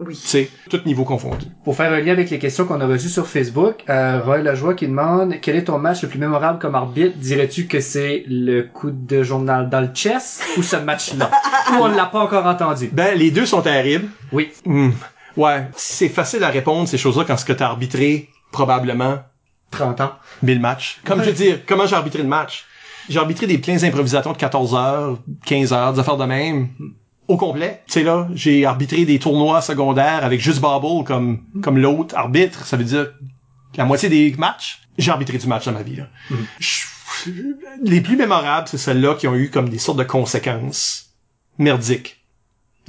Oui. 0.00 0.14
Tu 0.14 0.26
sais, 0.26 0.50
tout 0.68 0.80
niveau 0.86 1.04
confondu. 1.04 1.46
Pour 1.64 1.76
faire 1.76 1.92
un 1.92 2.00
lien 2.00 2.12
avec 2.12 2.30
les 2.30 2.38
questions 2.38 2.64
qu'on 2.64 2.80
a 2.80 2.86
reçues 2.86 3.08
sur 3.08 3.26
Facebook, 3.26 3.84
euh, 3.88 4.20
Roy 4.22 4.38
Lajoie 4.38 4.74
qui 4.74 4.86
demande 4.86 5.36
quel 5.40 5.56
est 5.56 5.64
ton 5.64 5.78
match 5.78 6.02
le 6.02 6.08
plus 6.08 6.18
mémorable 6.18 6.58
comme 6.58 6.74
arbitre? 6.74 7.16
Dirais-tu 7.16 7.66
que 7.66 7.80
c'est 7.80 8.24
le 8.26 8.62
coup 8.62 8.90
de 8.90 9.22
journal 9.22 9.70
dans 9.70 9.80
le 9.80 9.90
chess 9.94 10.42
ou 10.56 10.62
ce 10.62 10.76
match-là? 10.76 11.30
Ou 11.72 11.82
on 11.82 11.88
ne 11.88 11.96
l'a 11.96 12.06
pas 12.06 12.20
encore 12.20 12.46
entendu? 12.46 12.90
Ben, 12.92 13.16
les 13.16 13.30
deux 13.30 13.46
sont 13.46 13.62
terribles. 13.62 14.08
Oui. 14.32 14.50
Hmm. 14.66 14.90
Ouais. 15.36 15.68
C'est 15.76 16.08
facile 16.08 16.44
à 16.44 16.48
répondre, 16.48 16.88
ces 16.88 16.98
choses-là, 16.98 17.24
quand 17.26 17.36
ce 17.36 17.44
que 17.44 17.52
t'as 17.52 17.66
arbitré, 17.66 18.28
probablement, 18.52 19.18
30 19.70 20.00
ans. 20.00 20.12
1000 20.42 20.60
matchs. 20.60 21.00
Comme 21.04 21.20
je 21.20 21.30
veux 21.30 21.32
dire, 21.32 21.60
comment 21.66 21.86
j'ai 21.86 21.96
arbitré 21.96 22.22
le 22.22 22.28
match? 22.28 22.64
J'ai 23.08 23.18
arbitré 23.18 23.46
des 23.46 23.58
pleins 23.58 23.82
improvisateurs 23.82 24.32
de 24.32 24.38
14 24.38 24.74
heures, 24.74 25.18
15 25.46 25.72
heures, 25.72 25.92
des 25.92 26.00
affaires 26.00 26.16
de 26.16 26.24
même. 26.24 26.68
Au 27.28 27.36
complet. 27.36 27.82
Tu 27.86 27.92
sais, 27.94 28.02
là, 28.02 28.28
j'ai 28.34 28.66
arbitré 28.66 29.04
des 29.04 29.18
tournois 29.18 29.62
secondaires 29.62 30.24
avec 30.24 30.40
juste 30.40 30.60
Bobble 30.60 31.04
comme, 31.04 31.42
comme 31.62 31.78
l'autre 31.78 32.14
arbitre. 32.16 32.66
Ça 32.66 32.76
veut 32.76 32.84
dire 32.84 33.12
la 33.76 33.84
moitié 33.84 34.08
des 34.08 34.34
matchs, 34.38 34.82
j'ai 34.98 35.10
arbitré 35.10 35.38
du 35.38 35.46
match 35.46 35.64
dans 35.64 35.72
ma 35.72 35.82
vie, 35.82 35.96
là. 35.96 36.06
Je- 36.58 36.84
les 37.82 38.00
plus 38.00 38.16
mémorables, 38.16 38.68
c'est 38.68 38.78
celles-là 38.78 39.14
qui 39.14 39.26
ont 39.26 39.34
eu 39.34 39.48
comme 39.50 39.68
des 39.68 39.78
sortes 39.78 39.98
de 39.98 40.04
conséquences 40.04 41.14
merdiques. 41.58 42.20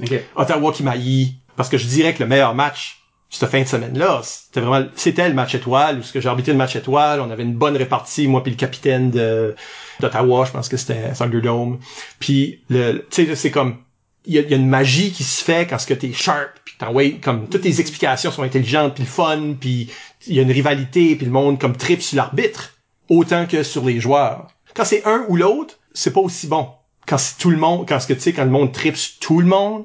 Ok. 0.02 0.12
Ottawa 0.36 0.72
qui 0.72 0.82
maillit. 0.82 1.38
Parce 1.56 1.68
que 1.70 1.78
je 1.78 1.86
dirais 1.86 2.12
que 2.12 2.22
le 2.22 2.28
meilleur 2.28 2.54
match, 2.54 3.00
cette 3.30 3.48
fin 3.48 3.62
de 3.62 3.66
semaine-là, 3.66 4.20
c'était 4.22 4.60
vraiment, 4.60 4.86
c'était 4.94 5.28
le 5.28 5.34
match 5.34 5.54
étoile, 5.54 5.98
où 5.98 6.02
ce 6.02 6.12
que 6.12 6.20
j'ai 6.20 6.28
arbitré 6.28 6.52
le 6.52 6.58
match 6.58 6.76
étoile, 6.76 7.20
on 7.20 7.30
avait 7.30 7.42
une 7.44 7.54
bonne 7.56 7.76
répartie, 7.76 8.28
moi 8.28 8.42
puis 8.42 8.52
le 8.52 8.58
capitaine 8.58 9.10
de, 9.10 9.54
d'Ottawa, 10.00 10.44
je 10.44 10.52
pense 10.52 10.68
que 10.68 10.76
c'était 10.76 11.12
Thunderdome. 11.14 11.78
Puis, 12.18 12.60
le, 12.68 13.06
tu 13.10 13.26
sais, 13.26 13.34
c'est 13.36 13.50
comme, 13.50 13.78
il 14.26 14.34
y 14.34 14.38
a, 14.38 14.42
il 14.42 14.50
y 14.50 14.54
a 14.54 14.56
une 14.56 14.68
magie 14.68 15.12
qui 15.12 15.24
se 15.24 15.42
fait 15.42 15.66
quand 15.66 15.78
ce 15.78 15.86
que 15.86 15.94
t'es 15.94 16.12
sharp, 16.12 16.50
puis 16.64 16.74
t'envoies, 16.78 17.20
comme, 17.22 17.48
toutes 17.48 17.62
tes 17.62 17.80
explications 17.80 18.30
sont 18.30 18.42
intelligentes, 18.42 18.94
puis 18.94 19.04
le 19.04 19.08
fun, 19.08 19.54
puis 19.58 19.90
il 20.26 20.34
y 20.34 20.38
a 20.38 20.42
une 20.42 20.50
rivalité, 20.50 21.14
puis 21.16 21.26
le 21.26 21.32
monde 21.32 21.58
comme 21.60 21.76
trip 21.76 22.02
sur 22.02 22.16
l'arbitre. 22.16 22.74
autant 23.08 23.46
que 23.46 23.62
sur 23.62 23.84
les 23.84 24.00
joueurs. 24.00 24.48
Quand 24.74 24.84
c'est 24.84 25.06
un 25.06 25.24
ou 25.28 25.36
l'autre, 25.36 25.78
c'est 25.94 26.12
pas 26.12 26.20
aussi 26.20 26.46
bon. 26.48 26.68
Quand 27.06 27.18
c'est 27.18 27.38
tout 27.38 27.50
le 27.50 27.56
monde, 27.56 27.86
quand 27.88 28.00
ce 28.00 28.06
que 28.06 28.14
tu 28.14 28.20
sais, 28.20 28.32
quand 28.32 28.44
le 28.44 28.50
monde 28.50 28.72
tripe 28.72 28.96
sur 28.96 29.18
tout 29.20 29.40
le 29.40 29.46
monde, 29.46 29.84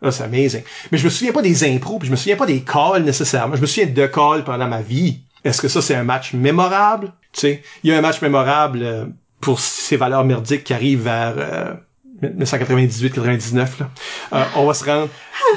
là, 0.00 0.10
c'est 0.10 0.24
amazing. 0.24 0.62
Mais 0.90 0.98
je 0.98 1.04
me 1.04 1.10
souviens 1.10 1.32
pas 1.32 1.42
des 1.42 1.64
impros, 1.64 1.98
puis 1.98 2.06
je 2.06 2.12
me 2.12 2.16
souviens 2.16 2.36
pas 2.36 2.46
des 2.46 2.62
calls 2.62 3.04
nécessairement. 3.04 3.56
Je 3.56 3.60
me 3.60 3.66
souviens 3.66 3.86
de 3.86 4.06
calls 4.06 4.44
pendant 4.44 4.66
ma 4.66 4.80
vie. 4.80 5.20
Est-ce 5.44 5.60
que 5.60 5.68
ça, 5.68 5.82
c'est 5.82 5.94
un 5.94 6.04
match 6.04 6.32
mémorable? 6.32 7.12
Tu 7.32 7.40
sais, 7.40 7.62
il 7.82 7.90
y 7.90 7.94
a 7.94 7.98
un 7.98 8.00
match 8.00 8.22
mémorable 8.22 8.82
euh, 8.82 9.06
pour 9.40 9.60
ces 9.60 9.96
valeurs 9.96 10.24
merdiques 10.24 10.64
qui 10.64 10.72
arrivent 10.72 11.02
vers 11.02 11.34
euh, 11.36 11.74
1998-99, 12.22 13.56
là. 13.80 13.90
Euh, 14.32 14.44
on 14.56 14.66
va 14.66 14.74
se 14.74 14.84
rendre. 14.84 15.08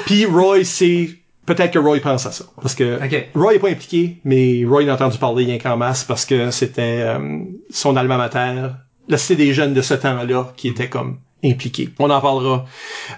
Puis 0.06 0.26
Roy, 0.26 0.64
c'est... 0.64 1.10
Peut-être 1.46 1.72
que 1.72 1.78
Roy 1.78 1.98
pense 2.00 2.26
à 2.26 2.32
ça. 2.32 2.44
Parce 2.60 2.74
que 2.74 3.02
Ok. 3.02 3.28
Roy 3.34 3.54
est 3.54 3.58
pas 3.58 3.70
impliqué, 3.70 4.18
mais 4.24 4.64
Roy 4.66 4.82
a 4.90 4.94
entendu 4.94 5.16
parler 5.16 5.46
rien 5.46 5.58
qu'en 5.58 5.78
masse 5.78 6.04
parce 6.04 6.26
que 6.26 6.50
c'était 6.50 7.00
euh, 7.00 7.38
son 7.70 7.96
alma 7.96 8.18
mater. 8.18 8.68
Là, 9.08 9.16
c'est 9.16 9.36
des 9.36 9.54
jeunes 9.54 9.72
de 9.72 9.80
ce 9.80 9.94
temps-là 9.94 10.52
qui 10.58 10.68
étaient 10.68 10.90
comme 10.90 11.20
impliqués. 11.42 11.88
On 11.98 12.10
en 12.10 12.20
parlera. 12.20 12.66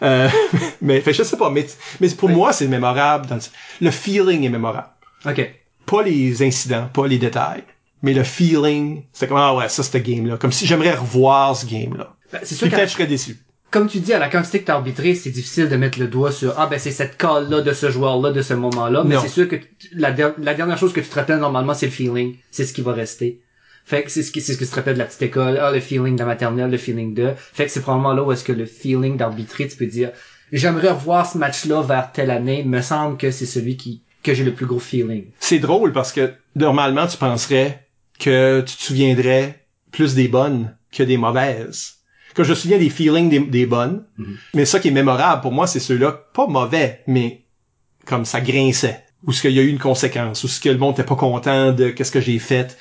Euh, 0.03 0.29
mais 0.81 1.01
fait, 1.01 1.13
je 1.13 1.25
sais 1.25 1.37
pas, 1.37 1.51
mais, 1.51 1.67
mais 2.01 2.09
pour 2.11 2.29
Oui. 2.29 2.37
moi, 2.37 2.53
c'est 2.53 2.69
mémorable. 2.69 3.27
Dans 3.27 3.35
le... 3.35 3.41
le 3.81 3.91
feeling 3.91 4.45
est 4.45 4.49
mémorable. 4.49 4.91
OK. 5.27 5.51
Pas 5.87 6.03
les 6.05 6.41
incidents, 6.45 6.89
pas 6.93 7.09
les 7.09 7.19
détails. 7.19 7.65
Mais 8.03 8.15
le 8.15 8.23
feeling, 8.23 9.03
c'est 9.13 9.27
comme, 9.27 9.39
ah 9.39 9.57
ouais, 9.57 9.69
ça, 9.69 9.83
c'était 9.83 10.01
game-là. 10.03 10.37
Comme 10.37 10.53
si 10.53 10.67
j'aimerais 10.67 10.95
revoir 10.95 11.57
ce 11.57 11.67
game-là. 11.67 12.15
Ben, 12.33 12.41
c'est 12.43 12.55
sûr 12.55 12.71
que 12.71 12.77
je 12.81 12.87
serais 12.87 13.07
déçu. 13.07 13.37
comme 13.71 13.89
tu 13.89 14.01
dis, 14.01 14.13
à 14.13 14.19
la 14.19 14.29
quantité 14.29 14.61
que 14.61 14.67
t'as 14.67 14.75
arbitré, 14.75 15.15
c'est 15.15 15.31
difficile 15.31 15.69
de 15.69 15.77
mettre 15.77 15.99
le 15.99 16.07
doigt 16.09 16.33
sur 16.33 16.55
ah 16.59 16.67
ben 16.67 16.79
c'est 16.79 16.91
cette 16.91 17.17
call-là 17.17 17.61
de 17.61 17.73
ce 17.73 17.91
joueur-là 17.91 18.31
de 18.33 18.43
ce 18.43 18.55
moment-là. 18.55 19.05
Mais 19.05 19.15
Non. 19.17 19.21
c'est 19.23 19.29
sûr 19.29 19.49
que 19.49 19.57
la, 19.93 20.11
der- 20.13 20.35
la 20.39 20.55
dernière 20.55 20.79
chose 20.79 20.93
que 20.93 21.01
tu 21.01 21.09
te 21.09 21.15
rappelles 21.15 21.39
normalement, 21.39 21.75
c'est 21.75 21.87
le 21.87 21.93
feeling. 21.93 22.37
C'est 22.51 22.65
ce 22.65 22.73
qui 22.73 22.83
va 22.83 22.93
rester. 22.93 23.41
Fait 23.85 24.03
que 24.03 24.11
c'est 24.11 24.23
ce 24.23 24.31
qui 24.31 24.41
c'est 24.41 24.53
ce 24.55 24.59
que 24.59 24.65
tu 24.65 24.71
te 24.71 24.77
rappelles 24.77 24.95
de 24.95 24.99
la 24.99 25.07
petite 25.07 25.23
école. 25.23 25.59
Ah 25.61 25.71
le 25.73 25.81
feeling 25.81 26.15
de 26.15 26.21
la 26.21 26.27
maternelle, 26.27 26.71
le 26.71 26.79
feeling 26.79 27.15
de. 27.15 27.33
Fait 27.37 27.65
que 27.67 27.71
c'est 27.73 27.81
probablement 27.81 28.13
là 28.13 28.23
où 28.23 28.31
est-ce 28.33 28.45
que 28.45 28.53
le 28.53 28.67
feeling 28.67 29.17
d'arbitrer, 29.17 29.67
tu 29.69 29.77
peux 29.77 29.87
dire 29.87 30.11
j'aimerais 30.53 30.91
revoir 30.91 31.31
ce 31.31 31.39
match-là 31.39 31.83
vers 31.83 32.11
telle 32.13 32.31
année. 32.31 32.63
Me 32.65 32.81
semble 32.83 33.17
que 33.17 33.31
c'est 33.31 33.47
celui 33.47 33.77
qui 33.77 34.03
que 34.23 34.35
j'ai 34.35 34.45
le 34.45 34.53
plus 34.53 34.67
gros 34.67 34.79
feeling. 34.81 35.27
C'est 35.39 35.59
drôle 35.61 35.93
parce 35.93 36.13
que 36.13 36.33
normalement, 36.55 37.07
tu 37.07 37.17
penserais 37.17 37.87
que 38.19 38.61
tu 38.61 38.77
te 38.77 38.83
souviendrais 38.83 39.65
plus 39.93 40.15
des 40.15 40.29
bonnes 40.29 40.77
que 40.93 41.03
des 41.03 41.17
mauvaises. 41.17 41.95
Quand 42.35 42.45
je 42.45 42.51
me 42.51 42.55
souviens 42.55 42.79
des 42.79 42.91
feelings 42.91 43.29
des, 43.29 43.41
des 43.41 43.67
bonnes, 43.67 44.05
Mhm. 44.19 44.37
mais 44.55 44.65
ça 44.65 44.79
qui 44.81 44.89
est 44.89 44.93
mémorable 44.93 45.43
pour 45.43 45.53
moi, 45.53 45.67
c'est 45.67 45.81
ceux-là, 45.81 46.13
pas 46.35 46.47
mauvais, 46.47 47.03
mais 47.07 47.43
comme 48.07 48.25
ça 48.25 48.41
grinçait. 48.41 49.05
Ou 49.27 49.33
ce 49.33 49.43
qu'il 49.43 49.51
y 49.53 49.59
a 49.59 49.63
eu 49.63 49.69
une 49.69 49.79
conséquence, 49.79 50.45
ou 50.45 50.49
ce 50.49 50.61
que 50.61 50.69
le 50.71 50.79
monde 50.79 50.95
était 50.95 51.05
pas 51.05 51.15
content 51.17 51.73
de 51.73 51.91
qu'est-ce 51.91 52.11
que 52.13 52.21
j'ai 52.23 52.39
fait. 52.39 52.79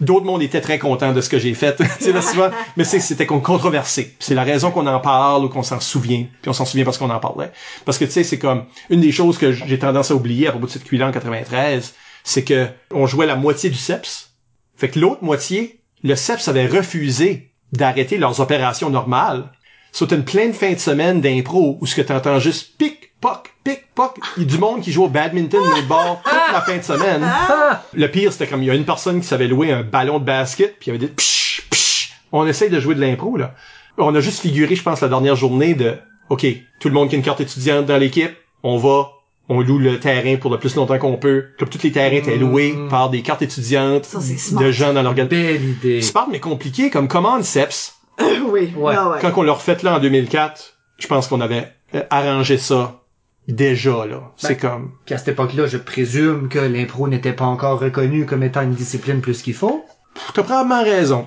D'autres 0.00 0.24
mondes 0.26 0.42
étaient 0.42 0.60
très 0.62 0.78
contents 0.78 1.12
de 1.12 1.20
ce 1.20 1.28
que 1.28 1.38
j'ai 1.38 1.54
fait, 1.54 1.78
là, 2.12 2.22
souvent, 2.22 2.50
mais 2.76 2.84
c'est- 2.84 3.00
c'était 3.00 3.26
con- 3.26 3.40
controversé. 3.40 4.16
C'est 4.18 4.34
la 4.34 4.42
raison 4.42 4.70
qu'on 4.70 4.86
en 4.86 4.98
parle 4.98 5.44
ou 5.44 5.48
qu'on 5.48 5.62
s'en 5.62 5.78
souvient, 5.80 6.26
puis 6.42 6.48
on 6.48 6.52
s'en 6.52 6.64
souvient 6.64 6.84
parce 6.84 6.98
qu'on 6.98 7.10
en 7.10 7.20
parlait. 7.20 7.52
Parce 7.84 7.98
que 7.98 8.04
tu 8.06 8.10
sais, 8.12 8.24
c'est 8.24 8.38
comme 8.38 8.64
une 8.90 9.00
des 9.00 9.12
choses 9.12 9.38
que 9.38 9.52
j'ai 9.52 9.78
tendance 9.78 10.10
à 10.10 10.14
oublier 10.14 10.48
à 10.48 10.50
propos 10.52 10.66
de 10.66 10.70
cette 10.72 10.84
cuillère 10.84 11.06
en 11.08 11.12
93, 11.12 11.94
c'est 12.24 12.42
que 12.44 12.66
on 12.90 13.06
jouait 13.06 13.26
la 13.26 13.36
moitié 13.36 13.70
du 13.70 13.76
CEPS. 13.76 14.30
Fait 14.76 14.88
que 14.88 14.98
l'autre 14.98 15.22
moitié, 15.22 15.80
le 16.02 16.16
CEPS 16.16 16.48
avait 16.48 16.66
refusé 16.66 17.52
d'arrêter 17.76 18.18
leurs 18.18 18.40
opérations 18.40 18.90
normales. 18.90 19.44
C'était 19.92 20.16
une 20.16 20.24
pleine 20.24 20.52
fin 20.52 20.72
de 20.72 20.78
semaine 20.78 21.20
d'impro 21.20 21.78
où 21.80 21.86
ce 21.86 21.94
que 21.94 22.02
t'entends 22.02 22.40
juste 22.40 22.76
pic, 22.78 23.12
poc, 23.20 23.54
pic, 23.62 23.82
poc. 23.94 24.18
Il 24.36 24.42
y 24.42 24.46
a 24.46 24.48
du 24.48 24.58
monde 24.58 24.80
qui 24.80 24.90
joue 24.90 25.04
au 25.04 25.08
badminton 25.08 25.62
dans 25.62 25.76
le 25.76 25.82
bord 25.82 26.20
toute 26.24 26.52
la 26.52 26.60
fin 26.60 26.76
de 26.76 26.82
semaine. 26.82 27.24
Le 27.92 28.06
pire, 28.08 28.32
c'était 28.32 28.46
comme 28.46 28.62
il 28.62 28.66
y 28.66 28.70
a 28.70 28.74
une 28.74 28.84
personne 28.84 29.20
qui 29.20 29.26
savait 29.26 29.46
louer 29.46 29.72
un 29.72 29.82
ballon 29.82 30.18
de 30.18 30.24
basket, 30.24 30.78
puis 30.78 30.88
il 30.88 30.90
avait 30.90 31.06
des 31.06 31.12
psh, 31.12 31.68
psh. 31.70 32.12
On 32.32 32.46
essaye 32.46 32.70
de 32.70 32.80
jouer 32.80 32.96
de 32.96 33.00
l'impro, 33.00 33.36
là. 33.36 33.54
On 33.96 34.12
a 34.14 34.20
juste 34.20 34.40
figuré, 34.40 34.74
je 34.74 34.82
pense, 34.82 35.00
la 35.00 35.08
dernière 35.08 35.36
journée 35.36 35.74
de 35.74 35.96
OK, 36.28 36.46
tout 36.80 36.88
le 36.88 36.94
monde 36.94 37.08
qui 37.08 37.14
a 37.14 37.18
une 37.18 37.24
carte 37.24 37.40
étudiante 37.40 37.86
dans 37.86 37.98
l'équipe, 37.98 38.32
on 38.62 38.76
va, 38.78 39.10
on 39.48 39.60
loue 39.60 39.78
le 39.78 40.00
terrain 40.00 40.36
pour 40.36 40.50
le 40.50 40.58
plus 40.58 40.74
longtemps 40.76 40.98
qu'on 40.98 41.16
peut. 41.16 41.46
Comme 41.58 41.68
tous 41.68 41.82
les 41.82 41.92
terrains 41.92 42.16
étaient 42.16 42.36
loués 42.36 42.74
par 42.88 43.10
des 43.10 43.22
cartes 43.22 43.42
étudiantes 43.42 44.04
Ça, 44.06 44.20
c'est 44.20 44.36
smart. 44.38 44.62
de 44.62 44.70
gens 44.70 44.92
dans 44.92 45.02
l'organisation. 45.02 45.52
Belle 45.52 45.64
idée. 45.64 46.02
Smart, 46.02 46.28
mais 46.30 46.40
compliqué, 46.40 46.90
comme 46.90 47.08
comment 47.08 47.42
CEPS, 47.42 47.94
oui. 48.48 48.72
Ouais. 48.76 48.94
Ah 48.96 49.10
ouais. 49.10 49.18
quand 49.20 49.32
on 49.36 49.42
l'a 49.42 49.52
refait 49.52 49.76
là 49.82 49.96
en 49.96 50.00
2004, 50.00 50.74
je 50.98 51.06
pense 51.06 51.28
qu'on 51.28 51.40
avait 51.40 51.68
euh, 51.94 52.02
arrangé 52.10 52.56
ça 52.58 53.00
déjà, 53.48 54.06
là. 54.06 54.32
C'est 54.36 54.56
comme... 54.56 54.92
Puis 55.04 55.14
à 55.14 55.18
cette 55.18 55.28
époque-là, 55.28 55.66
je 55.66 55.76
présume 55.76 56.48
que 56.48 56.58
l'impro 56.58 57.08
n'était 57.08 57.32
pas 57.32 57.44
encore 57.44 57.80
reconnu 57.80 58.24
comme 58.24 58.42
étant 58.42 58.62
une 58.62 58.74
discipline 58.74 59.20
plus 59.20 59.42
qu'il 59.42 59.54
faut. 59.54 59.84
T'as 60.32 60.42
probablement 60.42 60.82
raison. 60.82 61.26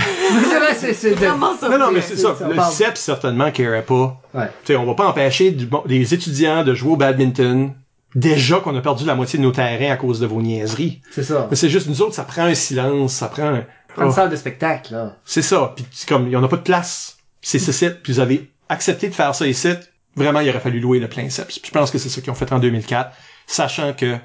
C'est 0.00 0.58
vrai, 0.58 0.94
c'est 0.94 1.10
Vraiment 1.14 1.56
ça. 1.58 1.68
Non, 1.68 1.78
non, 1.78 1.90
mais 1.90 2.00
c'est 2.00 2.16
ça. 2.16 2.36
Le 2.48 2.54
parle. 2.54 2.72
CEPS, 2.72 3.00
certainement, 3.00 3.50
carait 3.50 3.82
pas. 3.84 4.20
Ouais. 4.34 4.46
Tu 4.64 4.72
sais, 4.72 4.76
on 4.76 4.84
va 4.84 4.94
pas 4.94 5.06
empêcher 5.06 5.50
du 5.50 5.66
bon- 5.66 5.82
des 5.86 6.12
étudiants 6.14 6.64
de 6.64 6.74
jouer 6.74 6.92
au 6.92 6.96
badminton. 6.96 7.72
Déjà 8.14 8.60
qu'on 8.60 8.74
a 8.76 8.80
perdu 8.80 9.04
la 9.04 9.14
moitié 9.14 9.38
de 9.38 9.44
nos 9.44 9.52
terrains 9.52 9.92
à 9.92 9.96
cause 9.96 10.20
de 10.20 10.26
vos 10.26 10.40
niaiseries. 10.40 11.02
C'est 11.10 11.22
ça. 11.22 11.46
Mais 11.50 11.56
c'est 11.56 11.68
juste, 11.68 11.86
nous 11.86 12.00
autres, 12.02 12.14
ça 12.14 12.24
prend 12.24 12.44
un 12.44 12.54
silence, 12.54 13.12
ça 13.14 13.28
prend 13.28 13.48
un... 13.48 13.64
Prends 13.94 14.04
une 14.04 14.08
Oh, 14.10 14.12
salle 14.14 14.30
de 14.30 14.36
spectacle, 14.36 14.92
là. 14.94 15.16
c'est 15.24 15.42
ça. 15.42 15.72
Puis 15.76 15.84
c'est 15.90 16.08
comme, 16.08 16.26
il 16.26 16.32
y 16.32 16.36
en 16.36 16.42
a 16.44 16.48
pas 16.48 16.56
de 16.56 16.62
place. 16.62 17.16
C'est 17.42 17.58
ce 17.58 17.72
site. 17.72 18.02
Puis 18.02 18.12
vous 18.14 18.20
avez 18.20 18.50
accepté 18.68 19.08
de 19.08 19.14
faire 19.14 19.34
ça 19.34 19.46
ici. 19.46 19.68
Vraiment, 20.16 20.40
il 20.40 20.48
aurait 20.48 20.60
fallu 20.60 20.80
louer 20.80 20.98
le 20.98 21.08
plein 21.08 21.28
CEPS. 21.28 21.58
Puis 21.58 21.62
je 21.66 21.70
pense 21.70 21.90
que 21.90 21.98
c'est 21.98 22.08
ça 22.08 22.20
qu'ils 22.22 22.30
ont 22.30 22.34
fait 22.34 22.50
en 22.52 22.58
2004. 22.58 23.10
Sachant 23.46 23.92
que, 23.92 24.16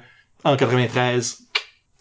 en 0.44 0.56
93, 0.56 1.38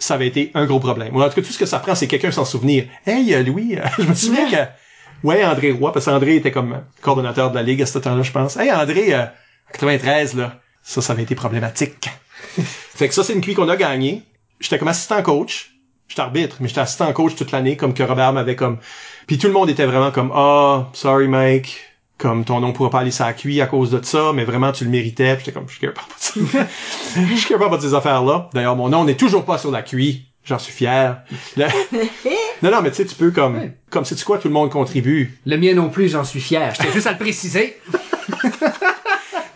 ça 0.02 0.16
avait 0.16 0.28
été 0.28 0.52
un 0.56 0.66
gros 0.66 0.80
problème. 0.80 1.16
En 1.16 1.30
tout 1.30 1.36
cas, 1.36 1.42
tout 1.42 1.54
ce 1.54 1.60
que 1.60 1.66
ça 1.66 1.80
prend, 1.80 1.96
c'est 1.96 2.08
quelqu'un 2.08 2.32
s'en 2.32 2.46
souvenir. 2.46 2.86
Hey, 3.06 3.34
euh, 3.34 3.44
Louis, 3.44 3.78
euh, 3.78 3.86
je 4.00 4.04
me 4.04 4.16
souviens 4.16 4.50
que, 4.50 5.28
ouais, 5.28 5.46
André 5.46 5.72
Roy, 5.72 5.92
parce 5.92 6.06
qu'André 6.06 6.36
était 6.36 6.52
comme 6.52 6.82
coordonnateur 7.02 7.52
de 7.52 7.56
la 7.56 7.64
Ligue 7.64 7.82
à 7.84 7.86
ce 7.86 8.00
temps-là, 8.00 8.24
je 8.24 8.32
pense. 8.32 8.58
Hey, 8.58 8.72
André, 8.72 9.14
euh, 9.14 9.24
en 9.24 9.72
93, 9.74 10.36
là, 10.36 10.60
ça, 10.82 11.02
ça 11.02 11.14
avait 11.14 11.24
été 11.24 11.36
problématique. 11.36 12.10
fait 12.60 13.08
que 13.08 13.14
ça, 13.14 13.24
c'est 13.24 13.34
une 13.34 13.42
cuit 13.42 13.54
qu'on 13.54 13.70
a 13.70 13.76
gagné. 13.76 14.24
J'étais 14.60 14.80
comme 14.80 14.88
assistant 14.88 15.22
coach. 15.22 15.72
J'étais 16.08 16.22
arbitre, 16.22 16.58
mais 16.60 16.68
j'étais 16.68 16.82
assistant 16.82 17.14
coach 17.14 17.36
toute 17.36 17.52
l'année, 17.52 17.78
comme 17.78 17.94
que 17.94 18.04
Robert 18.04 18.34
m'avait 18.34 18.56
comme... 18.56 18.80
Puis 19.28 19.38
tout 19.38 19.48
le 19.48 19.54
monde 19.54 19.70
était 19.70 19.86
vraiment 19.86 20.12
comme, 20.12 20.32
ah, 20.36 20.90
sorry 20.94 21.28
Mike, 21.28 21.78
comme 22.22 22.46
ton 22.46 22.60
nom 22.60 22.72
pourra 22.72 22.90
pas 22.90 23.00
aller 23.00 23.12
sur 23.12 23.26
la 23.26 23.34
cuit 23.34 23.60
à 23.62 23.66
cause 23.68 23.90
de 23.92 24.00
ça, 24.04 24.32
mais 24.34 24.44
vraiment 24.46 24.72
tu 24.72 24.84
le 24.86 24.90
méritais. 24.92 25.36
Puis 25.36 25.46
j'étais 25.46 25.52
comme, 25.58 25.68
je 25.68 25.74
suis 25.74 25.82
capable 25.82 26.08
de 26.08 26.48
ça. 26.48 26.68
Je 27.32 27.36
suis 27.36 27.50
capable 27.50 27.76
de 27.78 27.82
ces 27.82 27.94
affaires-là. 27.94 28.50
D'ailleurs, 28.54 28.76
mon 28.76 28.90
nom 28.90 29.04
n'est 29.04 29.16
toujours 29.18 29.44
pas 29.44 29.58
sur 29.58 29.72
la 29.72 29.82
cuit. 29.82 30.28
J'en 30.44 30.58
suis 30.60 30.74
fier. 30.74 31.18
Le- 31.58 31.66
non, 32.64 32.72
non, 32.72 32.82
mais 32.82 32.90
tu 32.92 32.98
sais, 32.98 33.06
tu 33.06 33.16
peux 33.16 33.32
comme, 33.32 33.58
Ouais. 33.58 33.78
comme 33.90 34.06
sais-tu 34.06 34.24
quoi, 34.26 34.38
tout 34.40 34.48
le 34.48 34.54
monde 34.54 34.70
contribue? 34.72 35.38
Le 35.46 35.58
mien 35.58 35.74
non 35.74 35.90
plus, 35.90 36.10
j'en 36.10 36.24
suis 36.24 36.42
fier. 36.42 36.74
J'étais 36.76 36.92
juste 36.94 37.08
à 37.08 37.12
le 37.12 37.18
préciser. 37.18 37.78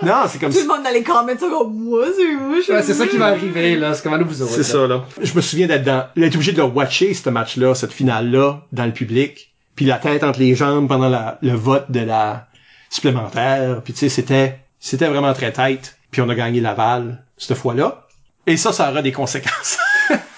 Non, 0.03 0.25
c'est 0.27 0.39
comme 0.39 0.51
Tout 0.51 0.59
le 0.59 0.67
monde 0.67 0.83
dans 0.83 0.91
les 0.91 1.01
comments 1.01 1.37
sont 1.39 1.49
comme 1.49 1.73
moi, 1.73 2.05
c'est 2.15 2.35
moi, 2.35 2.57
je 2.67 2.71
Ouais, 2.71 2.83
c'est 2.83 2.93
ça 2.93 3.07
qui 3.07 3.17
va 3.17 3.27
arriver, 3.27 3.75
là. 3.75 3.93
C'est 3.93 4.03
comment 4.03 4.17
nous 4.19 4.27
vous 4.27 4.41
aurez. 4.43 4.51
C'est 4.51 4.63
ça, 4.63 4.85
là. 4.85 5.05
Je 5.21 5.33
me 5.33 5.41
souviens 5.41 5.65
d'être 5.67 5.83
dans, 5.83 6.05
d'être 6.15 6.35
obligé 6.35 6.51
de 6.51 6.57
le 6.57 6.63
watcher, 6.65 7.13
ce 7.13 7.29
match-là, 7.29 7.73
cette 7.73 7.93
finale-là, 7.93 8.61
dans 8.71 8.85
le 8.85 8.91
public. 8.91 9.53
Puis 9.75 9.85
la 9.85 9.97
tête 9.97 10.23
entre 10.23 10.39
les 10.39 10.53
jambes 10.53 10.87
pendant 10.87 11.09
la, 11.09 11.39
le 11.41 11.53
vote 11.53 11.89
de 11.89 12.01
la 12.01 12.45
supplémentaire. 12.89 13.81
Puis 13.83 13.93
tu 13.93 13.99
sais, 13.99 14.09
c'était, 14.09 14.59
c'était 14.79 15.07
vraiment 15.07 15.33
très 15.33 15.51
tête. 15.51 15.97
Puis 16.11 16.21
on 16.21 16.29
a 16.29 16.35
gagné 16.35 16.61
Laval, 16.61 17.23
cette 17.37 17.57
fois-là. 17.57 18.07
Et 18.47 18.57
ça, 18.57 18.71
ça 18.71 18.91
aura 18.91 19.01
des 19.01 19.11
conséquences. 19.11 19.77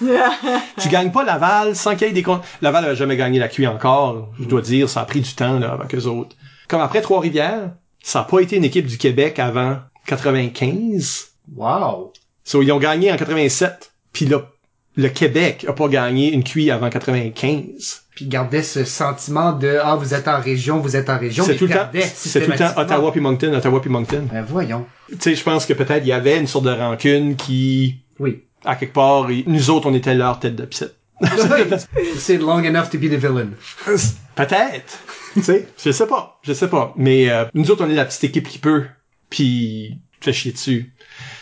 tu 0.80 0.88
gagnes 0.88 1.12
pas 1.12 1.24
Laval 1.24 1.76
sans 1.76 1.94
qu'il 1.94 2.06
y 2.06 2.10
ait 2.10 2.14
des 2.14 2.22
con... 2.22 2.40
Laval 2.62 2.86
a 2.86 2.94
jamais 2.94 3.16
gagné 3.16 3.38
la 3.38 3.48
QI 3.48 3.66
encore. 3.66 4.30
Je 4.40 4.46
dois 4.46 4.62
dire, 4.62 4.88
ça 4.88 5.02
a 5.02 5.04
pris 5.04 5.20
du 5.20 5.34
temps, 5.34 5.58
là, 5.58 5.72
avec 5.72 5.94
eux 5.94 6.06
autres. 6.06 6.34
Comme 6.68 6.80
après 6.80 7.02
Trois-Rivières, 7.02 7.70
ça 8.02 8.20
a 8.20 8.24
pas 8.24 8.40
été 8.40 8.56
une 8.56 8.64
équipe 8.64 8.86
du 8.86 8.96
Québec 8.96 9.38
avant 9.38 9.78
95. 10.06 11.28
Wow. 11.54 12.12
So, 12.44 12.62
ils 12.62 12.72
ont 12.72 12.78
gagné 12.78 13.12
en 13.12 13.16
87. 13.16 13.92
Puis 14.12 14.26
là, 14.26 14.42
le 14.96 15.08
Québec 15.08 15.66
a 15.68 15.72
pas 15.72 15.88
gagné 15.88 16.32
une 16.32 16.42
QI 16.42 16.70
avant 16.70 16.90
95. 16.90 18.04
Puis 18.18 18.24
il 18.24 18.30
gardait 18.30 18.64
ce 18.64 18.82
sentiment 18.82 19.52
de 19.52 19.78
ah 19.80 19.94
vous 19.94 20.12
êtes 20.12 20.26
en 20.26 20.40
région, 20.40 20.80
vous 20.80 20.96
êtes 20.96 21.08
en 21.08 21.20
région, 21.20 21.44
C'est 21.44 21.54
tout 21.54 21.68
le 21.68 21.72
temps, 21.74 21.88
c'est 22.02 22.44
tout 22.44 22.50
le 22.50 22.58
temps. 22.58 22.72
Ottawa 22.76 23.12
puis 23.12 23.20
Moncton, 23.20 23.54
Ottawa 23.54 23.80
puis 23.80 23.90
Moncton. 23.90 24.26
Ben 24.32 24.42
voyons. 24.42 24.86
Tu 25.08 25.18
sais, 25.20 25.34
je 25.36 25.42
pense 25.44 25.66
que 25.66 25.72
peut-être 25.72 26.02
il 26.04 26.08
y 26.08 26.12
avait 26.12 26.36
une 26.36 26.48
sorte 26.48 26.64
de 26.64 26.72
rancune 26.72 27.36
qui, 27.36 28.00
Oui. 28.18 28.42
à 28.64 28.74
quelque 28.74 28.92
part, 28.92 29.28
nous 29.46 29.70
autres, 29.70 29.88
on 29.88 29.94
était 29.94 30.16
leur 30.16 30.40
tête 30.40 30.56
de 30.56 30.64
piste. 30.64 30.96
C'est 32.18 32.38
long 32.38 32.58
enough 32.58 32.90
to 32.90 32.98
be 32.98 33.02
the 33.02 33.14
villain. 33.14 33.50
Peut-être. 34.34 34.98
tu 35.34 35.42
sais, 35.44 35.68
je 35.80 35.92
sais 35.92 36.06
pas, 36.08 36.40
je 36.42 36.52
sais 36.54 36.68
pas. 36.68 36.92
Mais 36.96 37.30
euh, 37.30 37.44
nous 37.54 37.70
autres, 37.70 37.84
on 37.86 37.88
est 37.88 37.94
la 37.94 38.04
petite 38.04 38.24
équipe 38.24 38.48
qui 38.48 38.58
peut, 38.58 38.84
puis 39.30 40.00
tu 40.18 40.24
fais 40.24 40.32
chier 40.32 40.50
dessus. 40.50 40.92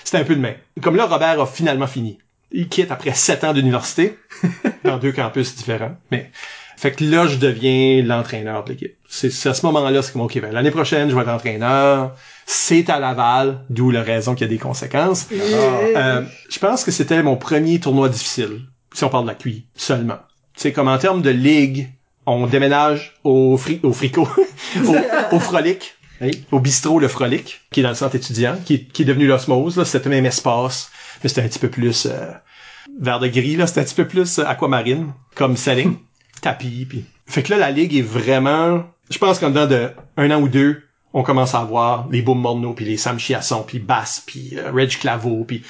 C'était 0.04 0.18
un 0.18 0.24
peu 0.24 0.36
de 0.36 0.42
même. 0.42 0.56
Comme 0.82 0.96
là, 0.96 1.06
Robert 1.06 1.40
a 1.40 1.46
finalement 1.46 1.86
fini. 1.86 2.18
Il 2.52 2.68
quitte 2.68 2.90
après 2.90 3.14
sept 3.14 3.44
ans 3.44 3.54
d'université, 3.54 4.18
dans 4.84 4.98
deux 4.98 5.12
campus 5.12 5.56
différents. 5.56 5.96
Mais 6.12 6.30
fait 6.76 6.92
que 6.92 7.04
là, 7.04 7.26
je 7.26 7.36
deviens 7.36 8.02
l'entraîneur 8.02 8.64
de 8.64 8.70
l'équipe. 8.72 8.94
C'est 9.08 9.30
c'est 9.30 9.48
à 9.48 9.54
ce 9.54 9.64
moment-là, 9.66 10.02
c'est 10.02 10.12
comme 10.12 10.22
ok, 10.22 10.40
ben, 10.40 10.52
l'année 10.52 10.70
prochaine, 10.70 11.08
je 11.10 11.14
vais 11.14 11.22
être 11.22 11.28
entraîneur. 11.30 12.14
C'est 12.44 12.90
à 12.90 12.98
Laval, 13.00 13.60
d'où 13.70 13.90
la 13.90 14.02
raison 14.02 14.34
qu'il 14.34 14.46
y 14.46 14.50
a 14.50 14.52
des 14.52 14.58
conséquences. 14.58 15.26
Euh, 15.32 16.22
je 16.50 16.58
pense 16.58 16.84
que 16.84 16.90
c'était 16.90 17.22
mon 17.22 17.36
premier 17.36 17.80
tournoi 17.80 18.08
difficile, 18.08 18.60
si 18.92 19.04
on 19.04 19.08
parle 19.08 19.24
de 19.24 19.30
la 19.30 19.34
QI 19.34 19.66
seulement. 19.74 20.18
sais, 20.54 20.72
comme 20.72 20.88
en 20.88 20.98
termes 20.98 21.22
de 21.22 21.30
ligue, 21.30 21.88
on 22.26 22.46
déménage 22.46 23.14
au, 23.24 23.56
fri 23.56 23.80
au 23.82 23.92
frico, 23.92 24.28
au, 24.86 25.36
au 25.36 25.38
frolic, 25.40 25.94
Oui. 26.20 26.44
au 26.52 26.60
bistrot 26.60 26.98
Le 26.98 27.08
Frolic, 27.08 27.60
qui 27.70 27.80
est 27.80 27.82
dans 27.82 27.88
le 27.90 27.94
centre 27.94 28.14
étudiant, 28.16 28.56
qui, 28.64 28.74
est- 28.74 28.92
qui 28.92 29.02
est 29.02 29.04
devenu 29.06 29.26
l'osmose, 29.26 29.76
là, 29.76 29.84
c'était 29.84 30.08
le 30.08 30.16
même 30.16 30.26
espace, 30.26 30.90
mais 31.22 31.28
c'était 31.28 31.42
un 31.42 31.48
petit 31.48 31.58
peu 31.58 31.68
plus 31.70 32.06
euh, 32.06 32.30
vert 33.00 33.20
de 33.20 33.28
gris, 33.28 33.56
là, 33.56 33.66
c'était 33.66 33.80
un 33.80 33.84
petit 33.84 33.94
peu 33.94 34.06
plus 34.08 34.38
euh, 34.38 34.44
aquamarine 34.46 35.12
comme 35.34 35.56
setting, 35.56 35.96
tapis, 36.40 36.86
puis... 36.88 37.04
Fait 37.26 37.42
que 37.42 37.52
là, 37.52 37.58
la 37.58 37.70
ligue 37.70 37.96
est 37.96 38.02
vraiment... 38.02 38.84
Je 39.10 39.18
pense 39.18 39.38
qu'en 39.38 39.50
dedans 39.50 39.66
de 39.66 39.90
un 40.16 40.30
an 40.30 40.40
ou 40.40 40.48
deux, 40.48 40.82
on 41.12 41.22
commence 41.22 41.54
à 41.54 41.64
voir 41.64 42.08
les 42.10 42.22
Boom 42.22 42.40
Morneau, 42.40 42.74
puis 42.74 42.84
les 42.84 42.96
Sam 42.96 43.18
Chiasson, 43.18 43.62
puis 43.62 43.78
Bass, 43.78 44.22
puis 44.26 44.50
euh, 44.54 44.70
Reg 44.70 44.90
Claveau, 44.98 45.44
puis 45.44 45.62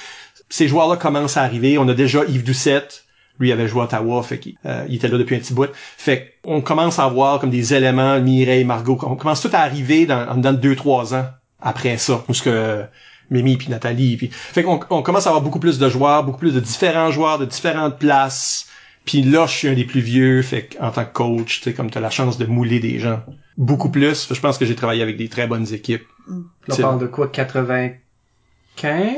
ces 0.49 0.67
joueurs-là 0.67 0.97
commencent 0.97 1.37
à 1.37 1.43
arriver. 1.43 1.77
On 1.77 1.87
a 1.87 1.93
déjà 1.93 2.25
Yves 2.25 2.43
Doucette, 2.43 3.05
lui 3.39 3.51
avait 3.51 3.67
joué 3.67 3.81
à 3.81 3.83
Ottawa, 3.85 4.23
fait 4.23 4.39
qu'il 4.39 4.55
euh, 4.65 4.85
était 4.89 5.07
là 5.07 5.17
depuis 5.17 5.35
un 5.35 5.39
petit 5.39 5.53
bout. 5.53 5.69
Fait 5.73 6.35
qu'on 6.43 6.61
commence 6.61 6.99
à 6.99 7.07
voir 7.07 7.39
comme 7.39 7.49
des 7.49 7.73
éléments, 7.73 8.19
Mireille, 8.19 8.65
Margot, 8.65 8.97
on 9.03 9.15
commence 9.15 9.41
tout 9.41 9.49
à 9.53 9.59
arriver 9.59 10.05
dans, 10.05 10.35
de 10.35 10.51
deux, 10.51 10.75
trois 10.75 11.13
ans 11.15 11.25
après 11.61 11.97
ça, 11.97 12.23
parce 12.27 12.41
que 12.41 12.83
Mimi 13.29 13.57
puis 13.57 13.69
Nathalie, 13.69 14.17
puis 14.17 14.29
fait 14.31 14.63
qu'on 14.63 14.79
on 14.89 15.01
commence 15.01 15.27
à 15.27 15.29
avoir 15.29 15.43
beaucoup 15.43 15.59
plus 15.59 15.79
de 15.79 15.89
joueurs, 15.89 16.23
beaucoup 16.23 16.39
plus 16.39 16.53
de 16.53 16.59
différents 16.59 17.11
joueurs 17.11 17.39
de 17.39 17.45
différentes 17.45 17.99
places. 17.99 18.67
Puis 19.07 19.23
là, 19.23 19.47
je 19.47 19.53
suis 19.53 19.67
un 19.69 19.73
des 19.73 19.85
plus 19.85 20.01
vieux, 20.01 20.41
fait 20.43 20.75
qu'en 20.77 20.91
tant 20.91 21.05
que 21.05 21.13
coach, 21.13 21.57
tu 21.59 21.63
sais, 21.63 21.73
comme 21.73 21.89
t'as 21.89 21.99
la 22.01 22.09
chance 22.11 22.37
de 22.37 22.45
mouler 22.45 22.79
des 22.79 22.99
gens 22.99 23.23
beaucoup 23.57 23.89
plus. 23.89 24.23
Fait 24.23 24.29
que 24.29 24.35
je 24.35 24.41
pense 24.41 24.57
que 24.59 24.65
j'ai 24.65 24.75
travaillé 24.75 25.01
avec 25.01 25.17
des 25.17 25.29
très 25.29 25.47
bonnes 25.47 25.73
équipes. 25.73 26.05
Là, 26.27 26.35
on 26.69 26.73
C'est- 26.75 26.81
parle 26.83 26.99
de 26.99 27.07
quoi? 27.07 27.27
95? 27.29 29.15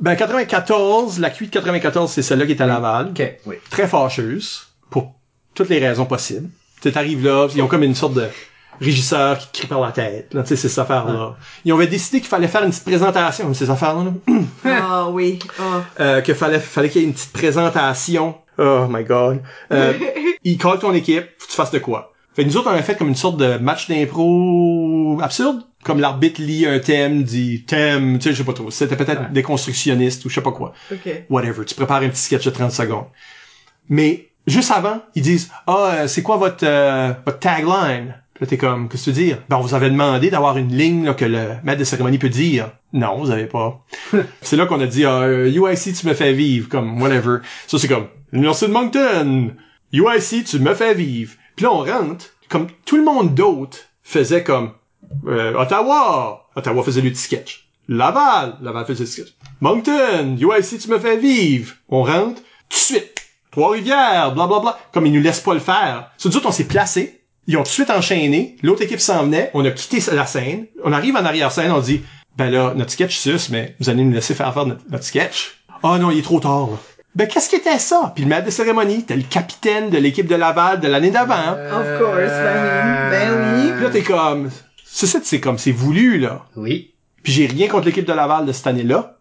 Ben 0.00 0.14
94, 0.16 1.18
la 1.18 1.30
cuite 1.30 1.50
94, 1.50 2.10
c'est 2.10 2.22
celle-là 2.22 2.46
qui 2.46 2.52
est 2.52 2.60
à 2.62 2.66
Laval. 2.66 3.08
Ok, 3.10 3.36
oui. 3.46 3.56
très 3.70 3.86
fâcheuse 3.88 4.68
pour 4.90 5.12
toutes 5.54 5.68
les 5.68 5.78
raisons 5.86 6.06
possibles. 6.06 6.48
Tu 6.76 6.82
sais, 6.84 6.92
t'arrives 6.92 7.24
là, 7.24 7.48
ils 7.54 7.60
ont 7.62 7.66
comme 7.66 7.82
une 7.82 7.94
sorte 7.96 8.14
de 8.14 8.26
régisseur 8.80 9.38
qui 9.38 9.48
crie 9.52 9.66
par 9.66 9.80
la 9.80 9.90
tête. 9.90 10.28
Tu 10.30 10.38
sais, 10.46 10.54
c'est 10.56 10.68
cette 10.68 10.78
affaire-là. 10.78 11.36
Ils 11.64 11.72
avaient 11.72 11.88
décidé 11.88 12.20
qu'il 12.20 12.28
fallait 12.28 12.46
faire 12.46 12.62
une 12.62 12.70
petite 12.70 12.84
présentation, 12.84 13.52
ces 13.52 13.68
affaires-là. 13.70 14.04
là. 14.04 14.12
Ah 14.64 15.08
oui. 15.10 15.40
Ah. 15.58 15.82
Euh, 15.98 16.20
qu'il 16.20 16.34
fallait, 16.36 16.60
fallait 16.60 16.88
qu'il 16.88 17.02
y 17.02 17.04
ait 17.04 17.08
une 17.08 17.14
petite 17.14 17.32
présentation. 17.32 18.36
Oh 18.58 18.86
my 18.90 19.04
god. 19.04 19.40
Euh, 19.72 19.92
ils 20.44 20.58
callent 20.58 20.78
ton 20.78 20.92
équipe, 20.94 21.24
faut 21.38 21.46
que 21.46 21.50
tu 21.50 21.56
fasses 21.56 21.70
de 21.70 21.78
quoi. 21.78 22.12
Fait 22.34 22.44
que 22.44 22.48
nous 22.48 22.56
autres, 22.56 22.68
on 22.70 22.74
a 22.74 22.82
fait 22.82 22.96
comme 22.96 23.08
une 23.08 23.14
sorte 23.16 23.36
de 23.36 23.56
match 23.58 23.88
d'impro 23.88 25.18
absurde. 25.22 25.62
Comme 25.84 26.00
l'arbitre 26.00 26.40
lit 26.42 26.66
un 26.66 26.78
thème, 26.80 27.22
dit 27.22 27.64
thème, 27.64 28.18
tu 28.18 28.24
sais, 28.24 28.32
je 28.32 28.38
sais 28.38 28.44
pas 28.44 28.52
trop. 28.52 28.70
C'était 28.70 28.96
peut-être 28.96 29.20
Ouais. 29.22 29.28
déconstructionniste 29.32 30.24
ou 30.24 30.28
je 30.28 30.34
sais 30.34 30.40
pas 30.40 30.52
quoi 30.52 30.72
Ok. 30.92 31.24
whatever. 31.30 31.64
Tu 31.64 31.74
prépares 31.74 32.02
un 32.02 32.08
petit 32.08 32.20
sketch 32.20 32.44
de 32.44 32.50
30 32.50 32.72
secondes. 32.72 33.06
Mais 33.88 34.28
juste 34.46 34.70
avant, 34.70 35.00
ils 35.14 35.22
disent 35.22 35.50
ah 35.66 35.90
euh, 36.02 36.06
c'est 36.08 36.22
quoi 36.22 36.36
votre 36.36 36.64
euh, 36.66 37.12
votre 37.24 37.38
tagline 37.38 38.14
Puis 38.34 38.44
là 38.44 38.46
t'es 38.48 38.56
comme 38.58 38.88
qu'est-ce 38.88 39.06
que 39.06 39.10
tu 39.10 39.16
veux 39.16 39.24
dire 39.26 39.38
Ben 39.48 39.56
on 39.56 39.60
vous 39.60 39.74
avait 39.74 39.90
demandé 39.90 40.30
d'avoir 40.30 40.58
une 40.58 40.76
ligne 40.76 41.04
là, 41.06 41.14
que 41.14 41.24
le 41.24 41.54
maître 41.64 41.78
de 41.78 41.84
cérémonie 41.84 42.18
peut 42.18 42.28
dire. 42.28 42.70
Non, 42.92 43.18
vous 43.18 43.30
avez 43.30 43.46
pas. 43.46 43.80
c'est 44.42 44.56
là 44.56 44.66
qu'on 44.66 44.80
a 44.80 44.86
dit 44.86 45.04
ah, 45.04 45.20
euh, 45.22 45.48
UIC 45.50 45.94
tu 45.94 46.06
me 46.06 46.14
fais 46.14 46.32
vivre 46.32 46.68
comme 46.68 47.00
whatever. 47.00 47.38
Ça 47.66 47.78
c'est 47.78 47.88
comme 47.88 48.08
l'université 48.32 48.66
de 48.68 48.72
Moncton. 48.72 49.54
UIC 49.92 50.44
tu 50.44 50.58
me 50.58 50.74
fais 50.74 50.94
vivre. 50.94 51.34
Puis 51.56 51.64
là 51.64 51.72
on 51.72 51.84
rentre 51.84 52.26
comme 52.48 52.68
tout 52.84 52.96
le 52.96 53.04
monde 53.04 53.34
d'autre 53.34 53.78
faisait 54.02 54.42
comme 54.42 54.72
euh, 55.26 55.54
Ottawa. 55.54 56.48
Ottawa 56.56 56.82
faisait 56.82 57.00
le 57.00 57.14
sketch. 57.14 57.68
Laval. 57.88 58.56
Laval 58.62 58.86
faisait 58.86 59.04
le 59.04 59.10
sketch. 59.10 59.34
Moncton. 59.60 60.36
UIC, 60.38 60.78
tu 60.78 60.88
me 60.90 60.98
fais 60.98 61.16
vivre. 61.16 61.74
On 61.88 62.02
rentre. 62.02 62.42
Tout 62.68 62.76
de 62.76 62.82
suite. 62.98 63.14
Trois-Rivières. 63.50 64.34
Bla, 64.34 64.46
bla, 64.46 64.60
bla. 64.60 64.78
Comme 64.92 65.06
ils 65.06 65.12
nous 65.12 65.22
laissent 65.22 65.40
pas 65.40 65.54
le 65.54 65.60
faire. 65.60 66.10
So, 66.18 66.28
nous 66.28 66.46
on 66.46 66.52
s'est 66.52 66.64
placés. 66.64 67.20
Ils 67.46 67.56
ont 67.56 67.62
tout 67.62 67.68
de 67.68 67.72
suite 67.72 67.90
enchaîné. 67.90 68.56
L'autre 68.62 68.82
équipe 68.82 69.00
s'en 69.00 69.24
venait. 69.24 69.50
On 69.54 69.64
a 69.64 69.70
quitté 69.70 70.02
la 70.12 70.26
scène. 70.26 70.66
On 70.84 70.92
arrive 70.92 71.16
en 71.16 71.24
arrière-scène. 71.24 71.72
On 71.72 71.80
dit, 71.80 72.02
ben 72.36 72.50
là, 72.50 72.74
notre 72.76 72.90
sketch 72.90 73.16
sus, 73.16 73.50
mais 73.50 73.74
vous 73.80 73.88
allez 73.88 74.04
nous 74.04 74.12
laisser 74.12 74.34
faire 74.34 74.52
faire 74.52 74.66
notre, 74.66 75.02
sketch. 75.02 75.62
Ah 75.82 75.98
non, 75.98 76.10
il 76.10 76.18
est 76.18 76.22
trop 76.22 76.40
tard. 76.40 76.68
Ben, 77.18 77.26
qu'est-ce 77.26 77.50
qui 77.50 77.56
était 77.56 77.80
ça? 77.80 78.12
Puis 78.14 78.22
le 78.22 78.30
maître 78.30 78.46
de 78.46 78.50
cérémonie, 78.52 79.00
c'était 79.00 79.16
le 79.16 79.24
capitaine 79.24 79.90
de 79.90 79.98
l'équipe 79.98 80.28
de 80.28 80.36
Laval 80.36 80.78
de 80.78 80.86
l'année 80.86 81.10
d'avant. 81.10 81.34
Of 81.34 81.98
course, 81.98 82.30
ben. 82.30 83.10
Ben 83.10 83.56
oui. 83.56 83.72
Puis 83.72 83.82
là, 83.82 83.90
t'es 83.90 84.02
comme, 84.02 84.48
c'est 84.84 85.08
ça, 85.08 85.18
c'est 85.24 85.40
comme, 85.40 85.58
c'est 85.58 85.72
voulu, 85.72 86.20
là. 86.20 86.46
Oui. 86.54 86.94
Puis 87.24 87.32
j'ai 87.32 87.46
rien 87.46 87.66
contre 87.66 87.86
l'équipe 87.86 88.06
de 88.06 88.12
Laval 88.12 88.46
de 88.46 88.52
cette 88.52 88.68
année-là, 88.68 89.16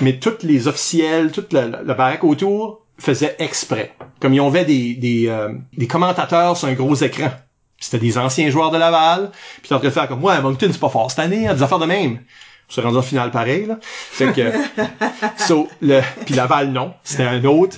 mais 0.00 0.18
toutes 0.18 0.42
les 0.42 0.66
officiels, 0.66 1.30
toute 1.30 1.52
la, 1.52 1.68
la, 1.68 1.84
la 1.84 1.94
baraque 1.94 2.24
autour 2.24 2.84
faisaient 2.98 3.36
exprès. 3.38 3.94
Comme 4.18 4.34
ils 4.34 4.40
avaient 4.40 4.64
des, 4.64 4.94
des, 4.94 5.28
euh, 5.28 5.52
des 5.78 5.86
commentateurs 5.86 6.56
sur 6.56 6.66
un 6.66 6.72
gros 6.72 6.96
écran. 6.96 7.30
C'était 7.78 7.98
des 7.98 8.18
anciens 8.18 8.50
joueurs 8.50 8.72
de 8.72 8.78
Laval, 8.78 9.30
puis 9.60 9.68
t'es 9.68 9.74
en 9.76 9.78
train 9.78 9.86
de 9.86 9.92
faire 9.92 10.08
comme, 10.08 10.24
ouais, 10.24 10.40
Moncton, 10.40 10.68
c'est 10.72 10.80
pas 10.80 10.88
fort 10.88 11.12
cette 11.12 11.20
année, 11.20 11.46
hein, 11.46 11.54
des 11.54 11.62
affaires 11.62 11.78
de 11.78 11.86
même. 11.86 12.18
On 12.68 12.72
s'est 12.72 12.80
rendu 12.80 12.96
en 12.98 13.02
finale 13.02 13.30
pareil, 13.30 13.66
là. 13.66 13.78
Fait 13.82 14.32
que, 14.32 14.50
so, 15.38 15.68
le, 15.80 16.00
puis 16.24 16.34
Laval, 16.34 16.70
non. 16.70 16.94
C'était 17.04 17.22
un 17.24 17.44
autre, 17.44 17.76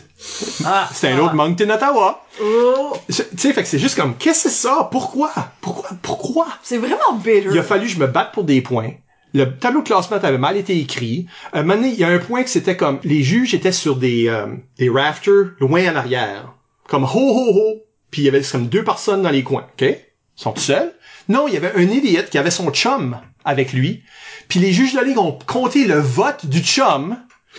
Ah! 0.65 0.89
c'était 0.93 1.13
un 1.13 1.19
autre 1.19 1.35
Moncton, 1.35 1.69
Ottawa. 1.71 2.25
Oh. 2.43 2.95
Je- 3.09 3.23
Tu 3.23 3.37
sais, 3.37 3.53
fait 3.53 3.63
que 3.63 3.69
c'est 3.69 3.79
juste 3.79 3.97
comme, 3.97 4.17
qu'est-ce 4.17 4.45
que 4.45 4.49
c'est 4.51 4.55
ça? 4.69 4.89
Pourquoi? 4.91 5.31
Pourquoi? 5.61 5.91
Pourquoi? 6.03 6.47
C'est 6.63 6.79
vraiment 6.79 7.15
bitter. 7.17 7.49
Il 7.51 7.59
a 7.59 7.63
fallu 7.63 7.87
que 7.87 7.93
je 7.93 7.99
me 7.99 8.07
batte 8.07 8.33
pour 8.33 8.45
des 8.45 8.63
points. 8.63 8.93
Le 9.35 9.59
tableau 9.59 9.83
de 9.83 9.87
classement 9.87 10.17
avait 10.17 10.39
mal 10.39 10.57
été 10.57 10.79
écrit. 10.79 11.27
Un 11.53 11.63
moment 11.63 11.75
donné, 11.75 11.89
il 11.93 11.99
y 11.99 12.05
a 12.05 12.09
un 12.09 12.19
point 12.19 12.43
que 12.43 12.49
c'était 12.51 12.79
comme 12.79 12.99
les 13.05 13.23
juges 13.23 13.53
étaient 13.53 13.73
sur 13.73 13.97
des 13.97 14.27
euh, 14.27 14.47
des 14.79 14.89
rafters 14.89 15.51
loin 15.61 15.87
en 15.93 15.97
arrière, 15.97 16.55
comme 16.89 17.05
ho 17.05 17.09
ho 17.15 17.53
ho. 17.55 17.83
Puis 18.11 18.23
il 18.23 18.25
y 18.25 18.29
avait 18.29 18.41
comme 18.41 18.69
deux 18.69 18.83
personnes 18.85 19.21
dans 19.21 19.29
les 19.31 19.43
coins, 19.43 19.67
ok? 19.79 19.83
Ils 19.83 19.97
sont 20.35 20.53
tout 20.53 20.63
seuls. 20.63 20.95
Non, 21.29 21.47
il 21.47 21.53
y 21.53 21.57
avait 21.59 21.75
un 21.77 21.83
idiot 21.83 22.23
qui 22.31 22.39
avait 22.39 22.51
son 22.51 22.71
chum 22.71 23.19
avec 23.45 23.75
lui. 23.75 24.03
Puis 24.49 24.61
les 24.61 24.73
juges 24.73 24.93
de 24.93 24.99
la 24.99 25.05
ligue 25.05 25.19
ont 25.19 25.39
compté 25.47 25.85
le 25.85 25.99
vote 25.99 26.47
du 26.47 26.61
chum 26.61 27.17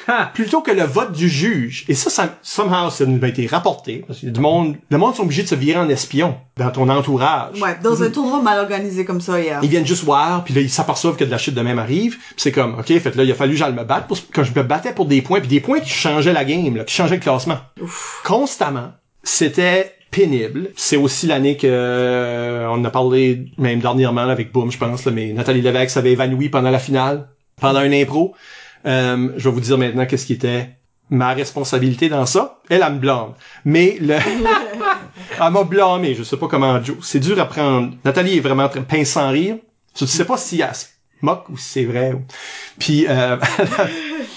Ha! 0.07 0.31
plutôt 0.33 0.61
que 0.61 0.71
le 0.71 0.83
vote 0.83 1.11
du 1.11 1.29
juge. 1.29 1.85
Et 1.87 1.95
ça, 1.95 2.09
ça 2.09 2.37
somehow, 2.41 2.89
ça 2.89 3.05
nous 3.05 3.23
a 3.23 3.27
été 3.27 3.47
rapporté. 3.47 4.03
Parce 4.07 4.19
que 4.19 4.27
du 4.27 4.39
monde, 4.39 4.77
le 4.89 4.97
monde 4.97 5.15
sont 5.15 5.23
obligés 5.23 5.43
de 5.43 5.47
se 5.47 5.55
virer 5.55 5.79
en 5.79 5.89
espion 5.89 6.37
dans 6.57 6.71
ton 6.71 6.89
entourage. 6.89 7.59
Ouais, 7.61 7.77
dans 7.83 8.01
un 8.03 8.09
tournoi 8.09 8.41
mal 8.41 8.59
organisé 8.59 9.05
comme 9.05 9.21
ça 9.21 9.39
hier. 9.41 9.59
Ils 9.63 9.69
viennent 9.69 9.85
juste 9.85 10.03
voir, 10.03 10.43
puis 10.43 10.53
là, 10.53 10.61
ils 10.61 10.69
s'aperçoivent 10.69 11.15
que 11.15 11.23
de 11.23 11.31
la 11.31 11.37
chute 11.37 11.55
de 11.55 11.61
même 11.61 11.79
arrive. 11.79 12.17
Puis 12.17 12.35
c'est 12.37 12.51
comme, 12.51 12.79
OK, 12.79 12.87
fait 12.87 13.15
là, 13.15 13.23
il 13.23 13.31
a 13.31 13.35
fallu 13.35 13.53
que 13.53 13.59
j'aille 13.59 13.73
me 13.73 13.83
battre. 13.83 14.07
Pour, 14.07 14.17
quand 14.33 14.43
je 14.43 14.53
me 14.53 14.63
battais 14.63 14.93
pour 14.93 15.05
des 15.05 15.21
points, 15.21 15.39
puis 15.39 15.49
des 15.49 15.59
points 15.59 15.79
qui 15.79 15.89
changeaient 15.89 16.33
la 16.33 16.45
game, 16.45 16.75
là, 16.75 16.83
qui 16.83 16.93
changeaient 16.93 17.15
le 17.15 17.21
classement. 17.21 17.57
Constamment. 18.23 18.91
C'était 19.23 19.93
pénible. 20.11 20.71
C'est 20.75 20.97
aussi 20.97 21.27
l'année 21.27 21.57
que 21.57 21.67
euh, 21.67 22.67
on 22.69 22.83
a 22.83 22.89
parlé 22.89 23.45
même 23.57 23.79
dernièrement 23.79 24.25
là, 24.25 24.31
avec 24.31 24.51
Boom, 24.51 24.71
je 24.71 24.77
pense, 24.77 25.05
là, 25.05 25.11
mais 25.11 25.33
Nathalie 25.33 25.61
Lévesque 25.61 25.91
s'avait 25.91 26.11
évanoui 26.11 26.49
pendant 26.49 26.69
la 26.69 26.79
finale, 26.79 27.29
pendant 27.59 27.81
une 27.81 27.93
impro. 27.93 28.35
Euh, 28.85 29.29
je 29.37 29.49
vais 29.49 29.53
vous 29.53 29.61
dire 29.61 29.77
maintenant 29.77 30.05
qu'est-ce 30.05 30.25
qui 30.25 30.33
était 30.33 30.69
ma 31.09 31.33
responsabilité 31.33 32.09
dans 32.09 32.25
ça. 32.25 32.59
Elle, 32.69 32.83
elle 32.85 32.93
me 32.93 32.99
blâme. 32.99 33.33
Mais 33.65 33.97
le... 33.99 34.15
elle 35.41 35.51
m'a 35.51 35.63
blâmé. 35.63 36.15
Je 36.15 36.23
sais 36.23 36.37
pas 36.37 36.47
comment... 36.47 36.79
C'est 37.01 37.19
dur 37.19 37.39
à 37.39 37.45
prendre. 37.45 37.93
Nathalie 38.05 38.37
est 38.37 38.41
vraiment 38.41 38.69
très 38.69 38.81
pince 38.81 39.09
sans 39.09 39.29
rire. 39.29 39.57
Je 39.99 40.05
sais 40.05 40.25
pas 40.25 40.37
si 40.37 40.61
elle 40.61 40.75
se 40.75 40.85
moque 41.21 41.49
ou 41.49 41.57
si 41.57 41.69
c'est 41.69 41.85
vrai. 41.85 42.15
Puis... 42.77 43.05
Euh... 43.07 43.37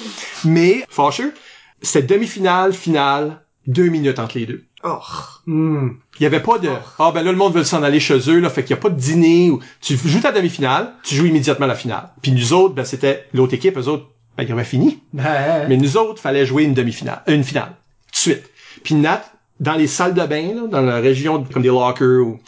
mais, 0.45 0.85
fâcheux, 0.89 1.35
c'était 1.81 2.15
demi-finale, 2.15 2.73
finale, 2.73 3.43
deux 3.67 3.89
minutes 3.89 4.19
entre 4.19 4.39
les 4.39 4.47
deux. 4.47 4.65
Oh. 4.85 4.99
Hmm. 5.47 5.91
Il 6.19 6.23
y 6.23 6.27
avait 6.27 6.41
pas 6.41 6.59
de 6.59 6.69
ah 6.99 7.13
ben 7.15 7.23
là 7.23 7.31
le 7.31 7.39
monde 7.39 7.55
veut 7.55 7.63
s'en 7.65 7.83
aller 7.83 8.01
chez 8.01 8.19
eux 8.31 8.41
là 8.41 8.51
fait 8.51 8.63
qu'il 8.63 8.71
y 8.71 8.79
a 8.79 8.83
pas 8.83 8.91
de 8.91 8.99
dîner 8.99 9.51
ou 9.51 9.61
tu 9.81 9.97
joues 9.97 10.21
ta 10.21 10.33
demi-finale, 10.33 10.93
tu 11.05 11.15
joues 11.15 11.27
immédiatement 11.27 11.67
la 11.67 11.75
finale. 11.77 12.09
Puis 12.21 12.33
nous 12.33 12.53
autres 12.53 12.75
ben 12.75 12.85
c'était 12.85 13.27
l'autre 13.33 13.55
équipe 13.55 13.77
eux 13.79 13.87
autres 13.89 14.09
ben 14.37 14.45
ils 14.45 14.53
avaient 14.53 14.65
fini. 14.65 15.01
Ben, 15.13 15.67
Mais 15.69 15.77
nous 15.77 15.97
autres 15.97 16.21
fallait 16.21 16.47
jouer 16.47 16.65
une 16.65 16.75
demi-finale, 16.75 17.23
euh, 17.29 17.35
une 17.35 17.45
finale 17.45 17.77
tout 18.07 18.13
de 18.13 18.17
suite. 18.17 18.51
Puis 18.83 18.95
Nat 18.97 19.25
dans 19.61 19.75
les 19.75 19.87
salles 19.87 20.15
de 20.15 20.25
bain 20.27 20.55
là, 20.55 20.67
dans 20.69 20.81
la 20.81 20.97
région 21.01 21.45
comme 21.45 21.63
des 21.63 21.69
lockers 21.69 22.27
ou 22.27 22.41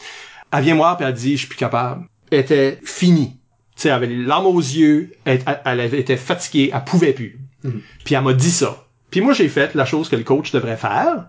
elle 0.51 0.63
vient 0.63 0.75
voir 0.75 0.97
puis 0.97 1.05
elle 1.05 1.13
dit 1.13 1.33
je 1.33 1.39
suis 1.39 1.47
plus 1.47 1.57
capable. 1.57 2.05
Elle 2.31 2.39
était 2.39 2.79
finie. 2.83 3.37
Tu 3.75 3.81
sais, 3.83 3.89
elle 3.89 3.95
avait 3.95 4.07
les 4.07 4.23
larmes 4.23 4.45
aux 4.47 4.59
yeux, 4.59 5.11
elle, 5.25 5.41
elle- 5.45 5.61
elle 5.65 5.79
avait 5.81 5.99
été 5.99 6.15
fatiguée, 6.17 6.71
elle 6.73 6.83
pouvait 6.85 7.13
plus. 7.13 7.39
Mhm. 7.63 7.81
Puis 8.03 8.15
elle 8.15 8.23
m'a 8.23 8.33
dit 8.33 8.51
ça. 8.51 8.85
Puis 9.11 9.21
moi 9.21 9.33
j'ai 9.33 9.47
fait 9.47 9.73
la 9.75 9.85
chose 9.85 10.09
que 10.09 10.15
le 10.17 10.23
coach 10.23 10.51
devrait 10.51 10.77
faire. 10.77 11.27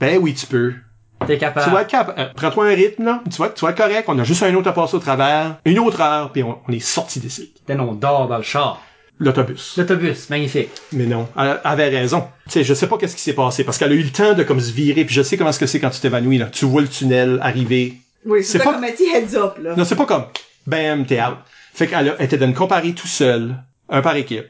Ben 0.00 0.18
oui, 0.18 0.34
tu 0.34 0.46
peux. 0.46 0.72
t'es 1.26 1.36
capable. 1.38 1.66
Tu 1.66 1.72
vas 1.72 1.82
être 1.82 1.88
cap- 1.88 2.14
euh, 2.18 2.26
prends-toi 2.34 2.66
un 2.68 2.74
rythme, 2.74 3.04
là. 3.04 3.22
Tu 3.30 3.36
vas, 3.40 3.50
tu 3.50 3.64
vas 3.64 3.70
être 3.72 3.76
correct. 3.76 4.04
On 4.08 4.18
a 4.18 4.24
juste 4.24 4.42
un 4.42 4.54
autre 4.54 4.68
à 4.68 4.72
passer 4.72 4.96
au 4.96 5.00
travers. 5.00 5.56
Une 5.64 5.78
autre 5.78 6.00
heure, 6.00 6.32
puis 6.32 6.42
on, 6.42 6.58
on 6.66 6.72
est 6.72 6.80
sorti 6.80 7.20
d'ici. 7.20 7.52
Then 7.66 7.80
on 7.80 7.92
dort 7.92 8.26
dans 8.28 8.38
le 8.38 8.42
char. 8.42 8.80
L'autobus. 9.18 9.74
L'autobus, 9.76 10.30
magnifique. 10.30 10.70
Mais 10.92 11.04
non. 11.04 11.28
Elle, 11.38 11.44
elle 11.48 11.60
avait 11.64 11.88
raison. 11.90 12.24
Tu 12.46 12.52
sais, 12.52 12.64
je 12.64 12.72
sais 12.72 12.86
pas 12.86 12.96
qu'est-ce 12.96 13.14
qui 13.14 13.20
s'est 13.22 13.34
passé, 13.34 13.64
parce 13.64 13.76
qu'elle 13.76 13.92
a 13.92 13.94
eu 13.94 14.02
le 14.02 14.08
temps 14.10 14.32
de 14.32 14.42
comme 14.44 14.60
se 14.60 14.72
virer, 14.72 15.04
puis 15.04 15.14
je 15.14 15.20
sais 15.20 15.36
comment 15.36 15.50
est-ce 15.50 15.60
que 15.60 15.66
c'est 15.66 15.78
quand 15.78 15.90
tu 15.90 16.00
t'évanouis, 16.00 16.38
là. 16.38 16.46
Tu 16.46 16.64
vois 16.64 16.80
le 16.80 16.88
tunnel 16.88 17.38
arriver. 17.42 17.96
Oui, 18.24 18.42
C'est 18.42 18.58
pas- 18.58 18.72
comme 18.72 18.82
un 18.84 18.90
petit 18.90 19.04
heads 19.14 19.36
up, 19.36 19.58
là. 19.60 19.74
Non, 19.76 19.84
c'est 19.84 19.96
pas 19.96 20.06
comme, 20.06 20.24
bam, 20.66 21.04
t'es 21.04 21.20
out. 21.20 21.36
Fait 21.74 21.86
qu'elle 21.86 22.08
a- 22.08 22.14
elle 22.18 22.24
était 22.24 22.38
de 22.38 22.46
me 22.46 22.54
comparer 22.54 22.92
tout 22.94 23.06
seul, 23.06 23.56
un 23.90 24.00
par 24.00 24.16
équipe. 24.16 24.46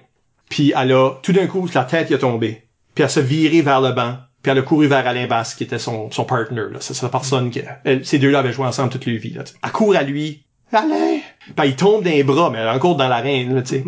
Puis 0.48 0.72
elle 0.77 0.93
a, 0.93 1.10
tout 1.22 1.32
d'un 1.32 1.48
coup, 1.48 1.68
la 1.74 1.82
tête 1.85 2.09
y 2.10 2.14
a 2.14 2.18
tombé. 2.18 2.62
Puis 2.94 3.02
elle 3.02 3.10
s'est 3.10 3.22
virée 3.22 3.62
vers 3.62 3.81
le 3.81 3.90
banc. 3.93 4.18
Puis 4.42 4.50
elle 4.50 4.58
a 4.58 4.62
couru 4.62 4.86
vers 4.86 5.06
Alain 5.06 5.26
Basse, 5.26 5.54
qui 5.54 5.64
était 5.64 5.78
son, 5.78 6.10
son 6.10 6.24
partner, 6.24 6.62
là. 6.72 6.78
C'est 6.80 6.94
sa 6.94 7.08
personne 7.08 7.50
que, 7.50 7.60
elle- 7.84 8.04
ces 8.06 8.18
deux-là 8.18 8.38
avaient 8.40 8.52
joué 8.52 8.66
ensemble 8.66 8.90
toute 8.90 9.04
leur 9.06 9.18
vie, 9.18 9.34
là. 9.34 9.44
Elle 9.62 9.70
court 9.72 9.94
à 9.96 10.02
lui. 10.02 10.42
Alain! 10.72 11.18
Puis 11.56 11.68
il 11.68 11.76
tombe 11.76 12.04
dans 12.04 12.10
les 12.10 12.22
bras, 12.22 12.48
mais 12.50 12.58
elle 12.58 12.66
est 12.66 12.70
encore 12.70 12.96
dans 12.96 13.08
l'arène, 13.08 13.54
là, 13.54 13.62
tu 13.62 13.68
sais. 13.68 13.84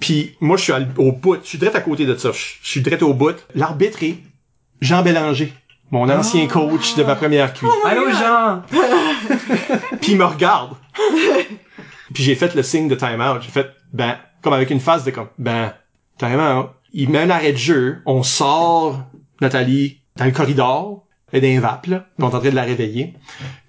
Puis 0.00 0.36
moi, 0.40 0.56
je 0.56 0.62
suis 0.62 0.72
au 0.96 1.12
bout. 1.12 1.38
Je 1.42 1.48
suis 1.48 1.58
direct 1.58 1.76
à 1.76 1.80
côté 1.80 2.06
de 2.06 2.16
ça. 2.16 2.30
Je 2.32 2.68
suis 2.68 2.80
direct 2.80 3.02
au 3.02 3.14
bout. 3.14 3.36
L'arbitre 3.54 4.02
est 4.04 4.16
Jean 4.80 5.02
Bélanger, 5.02 5.52
mon 5.90 6.08
ancien 6.08 6.46
coach 6.46 6.94
de 6.96 7.02
ma 7.02 7.14
première 7.16 7.52
cuisse. 7.52 7.70
Allô, 7.84 8.10
Jean! 8.10 8.62
Puis 10.00 10.12
il 10.12 10.16
me 10.18 10.24
regarde. 10.24 10.70
Puis 12.14 12.22
j'ai 12.22 12.34
fait 12.34 12.54
le 12.54 12.62
signe 12.62 12.88
de 12.88 12.94
time 12.94 13.20
out. 13.20 13.42
J'ai 13.42 13.50
fait, 13.50 13.68
ben, 13.92 14.16
comme 14.42 14.52
avec 14.54 14.70
une 14.70 14.80
face 14.80 15.04
de 15.04 15.10
comme, 15.10 15.28
ben, 15.38 15.72
time 16.18 16.40
out. 16.40 16.70
Il 16.92 17.10
met 17.10 17.18
un 17.20 17.30
arrêt 17.30 17.52
de 17.52 17.58
jeu. 17.58 17.98
On 18.06 18.22
sort 18.22 19.00
Nathalie 19.40 20.00
dans 20.16 20.24
le 20.24 20.32
corridor. 20.32 21.04
Elle 21.30 21.44
est 21.44 21.60
dans 21.60 21.78
les. 21.86 22.00
On 22.18 22.22
est 22.22 22.34
en 22.34 22.40
train 22.40 22.48
de 22.48 22.54
la 22.54 22.62
réveiller. 22.62 23.12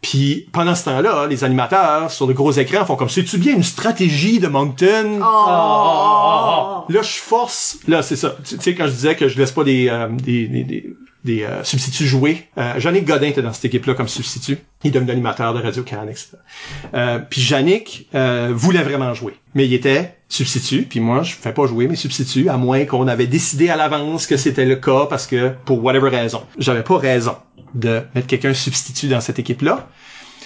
Puis 0.01 0.47
pendant 0.53 0.75
ce 0.75 0.85
temps-là, 0.85 1.27
les 1.27 1.43
animateurs 1.43 2.09
sur 2.09 2.25
le 2.25 2.33
gros 2.33 2.53
écran 2.53 2.85
font 2.85 2.95
comme, 2.95 3.09
c'est-tu 3.09 3.37
bien 3.37 3.53
une 3.53 3.63
stratégie 3.63 4.39
de 4.39 4.47
Moncton? 4.47 5.19
Oh! 5.21 6.85
Là, 6.87 7.01
je 7.01 7.19
force. 7.19 7.79
Là, 7.87 8.01
c'est 8.01 8.15
ça. 8.15 8.35
Tu 8.45 8.57
sais, 8.59 8.75
quand 8.75 8.85
je 8.85 8.91
disais 8.91 9.15
que 9.15 9.27
je 9.27 9.37
laisse 9.37 9.51
pas 9.51 9.65
des 9.65 9.89
euh, 9.89 10.07
des 10.07 10.47
des, 10.47 10.63
des, 10.63 10.95
des, 11.25 11.43
euh, 11.43 11.63
substituts 11.65 12.07
jouer, 12.07 12.47
euh, 12.57 12.79
Yannick 12.81 13.05
Godin 13.05 13.27
était 13.27 13.41
dans 13.41 13.51
cette 13.51 13.65
équipe-là 13.65 13.93
comme 13.93 14.07
substitut. 14.07 14.59
Il 14.85 14.91
devenu 14.91 15.11
animateur 15.11 15.53
de 15.53 15.61
Radio 15.61 15.83
Can, 15.83 16.07
etc. 16.07 16.37
Euh, 16.93 17.19
puis 17.19 17.41
Yannick 17.41 18.07
euh, 18.15 18.51
voulait 18.53 18.83
vraiment 18.83 19.13
jouer, 19.13 19.33
mais 19.53 19.65
il 19.65 19.73
était 19.73 20.15
substitut. 20.29 20.83
Puis 20.83 20.99
moi, 21.01 21.23
je 21.23 21.35
fais 21.35 21.51
pas 21.51 21.67
jouer 21.67 21.87
mes 21.87 21.95
substituts 21.97 22.47
à 22.47 22.55
moins 22.57 22.85
qu'on 22.85 23.07
avait 23.07 23.27
décidé 23.27 23.69
à 23.69 23.75
l'avance 23.75 24.27
que 24.27 24.37
c'était 24.37 24.65
le 24.65 24.77
cas 24.77 25.07
parce 25.09 25.27
que 25.27 25.51
pour 25.65 25.83
whatever 25.83 26.09
raison, 26.09 26.43
j'avais 26.57 26.83
pas 26.83 26.97
raison 26.97 27.35
de 27.73 28.01
mettre 28.15 28.27
quelqu'un 28.27 28.53
substitut 28.53 29.07
dans 29.07 29.21
cette 29.21 29.39
équipe-là. 29.39 29.89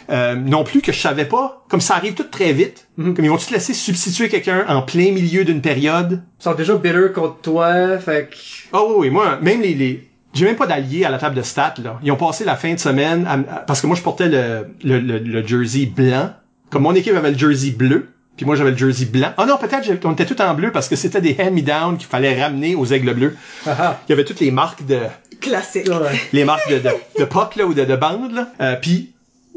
Euh, 0.10 0.36
non 0.36 0.66
plus 0.66 0.82
que 0.82 0.92
je 0.92 1.00
savais 1.00 1.24
pas, 1.24 1.64
comme 1.70 1.80
ça 1.80 1.96
arrive 1.96 2.14
tout 2.14 2.26
très 2.30 2.52
vite, 2.52 2.88
comme 2.98 3.16
ils 3.20 3.30
vont-tu 3.30 3.46
te 3.46 3.54
laisser 3.54 3.74
substituer 3.74 4.28
quelqu'un 4.28 4.66
en 4.68 4.82
plein 4.82 5.12
milieu 5.12 5.46
d'une 5.46 5.62
période? 5.62 6.24
Ils 6.40 6.44
sont 6.44 6.54
déjà 6.56 6.76
bitter 6.76 7.14
contre 7.16 7.40
toi, 7.40 7.98
fait 8.00 8.30
que... 8.30 8.36
Oh 8.74 8.88
oui, 8.90 8.96
oui, 8.98 9.10
moi, 9.12 9.38
même 9.42 9.62
les, 9.62 9.74
les... 9.74 10.10
j'ai 10.34 10.44
même 10.44 10.58
pas 10.58 10.68
d'alliés 10.68 11.06
à 11.06 11.10
la 11.10 11.20
table 11.20 11.36
de 11.36 11.42
stats, 11.42 11.76
là. 11.82 12.00
Ils 12.04 12.12
ont 12.12 12.18
passé 12.18 12.44
la 12.44 12.58
fin 12.58 12.74
de 12.74 12.80
semaine, 12.80 13.26
à- 13.26 13.38
parce 13.60 13.80
que 13.80 13.88
moi, 13.88 13.96
je 13.96 14.02
portais 14.02 14.28
le, 14.28 14.68
le, 14.84 15.00
le, 15.00 15.20
le 15.20 15.48
jersey 15.48 15.86
blanc. 15.86 16.32
Comme 16.70 16.84
mon 16.84 16.96
équipe 16.96 17.16
avait 17.16 17.32
le 17.32 17.38
jersey 17.38 17.72
bleu, 17.72 18.10
puis 18.36 18.46
moi, 18.46 18.56
j'avais 18.56 18.72
le 18.72 18.78
jersey 18.78 19.06
blanc. 19.06 19.32
Oh 19.38 19.46
non, 19.46 19.58
peut-être, 19.58 20.06
on 20.06 20.14
était 20.14 20.26
tout 20.26 20.42
en 20.42 20.54
bleu 20.54 20.72
parce 20.72 20.88
que 20.88 20.96
c'était 20.96 21.22
des 21.22 21.36
hand-me-down 21.40 21.98
qu'il 21.98 22.08
fallait 22.08 22.42
ramener 22.42 22.76
aux 22.76 22.86
aigles 22.86 23.14
bleus. 23.14 23.38
Ah 23.68 24.00
Il 24.08 24.12
y 24.12 24.14
avait 24.14 24.26
toutes 24.26 24.40
les 24.40 24.52
marques 24.52 24.86
de, 24.86 25.00
Classique. 25.40 25.88
ah. 25.92 26.02
Ouais. 26.02 26.20
les 26.32 26.46
marques 26.46 26.70
de, 26.70 26.80
de, 26.80 26.90
de 27.20 27.26
puck, 27.26 27.56
là, 27.56 27.66
ou 27.66 27.74
de, 27.74 27.86
de 27.86 27.96
bandes, 27.96 28.32
là. 28.32 28.48
Euh, 28.62 28.76
puis, 28.82 29.12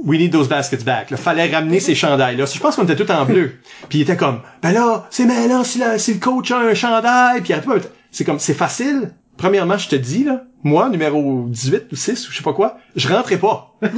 we 0.04 0.18
need 0.18 0.32
those 0.32 0.48
baskets 0.48 0.84
back. 0.84 1.10
Là. 1.10 1.16
Fallait 1.16 1.50
ramener 1.50 1.80
ces 1.80 1.94
chandails, 1.94 2.36
là. 2.36 2.44
Je 2.44 2.58
pense 2.58 2.76
qu'on 2.76 2.84
était 2.84 2.96
tout 2.96 3.10
en 3.10 3.24
bleu. 3.24 3.54
Puis 3.88 3.98
il 3.98 4.02
était 4.02 4.16
comme, 4.16 4.40
ben 4.62 4.72
là, 4.72 5.06
c'est 5.10 5.24
mêlant 5.24 5.64
si, 5.64 5.80
si 5.98 6.14
le 6.14 6.20
coach 6.20 6.50
a 6.50 6.58
un 6.58 6.74
chandail, 6.74 7.40
puis 7.40 7.50
il 7.50 7.52
arrête 7.54 7.64
pas. 7.64 7.88
C'est 8.10 8.24
comme, 8.24 8.38
c'est 8.38 8.54
facile. 8.54 9.12
Premièrement, 9.36 9.76
je 9.78 9.88
te 9.88 9.96
dis, 9.96 10.24
là, 10.24 10.44
moi, 10.62 10.88
numéro 10.88 11.46
18 11.48 11.84
ou 11.92 11.96
6 11.96 12.28
ou 12.28 12.32
je 12.32 12.36
sais 12.38 12.42
pas 12.42 12.52
quoi, 12.52 12.78
je 12.96 13.08
rentrais 13.08 13.36
pas. 13.36 13.75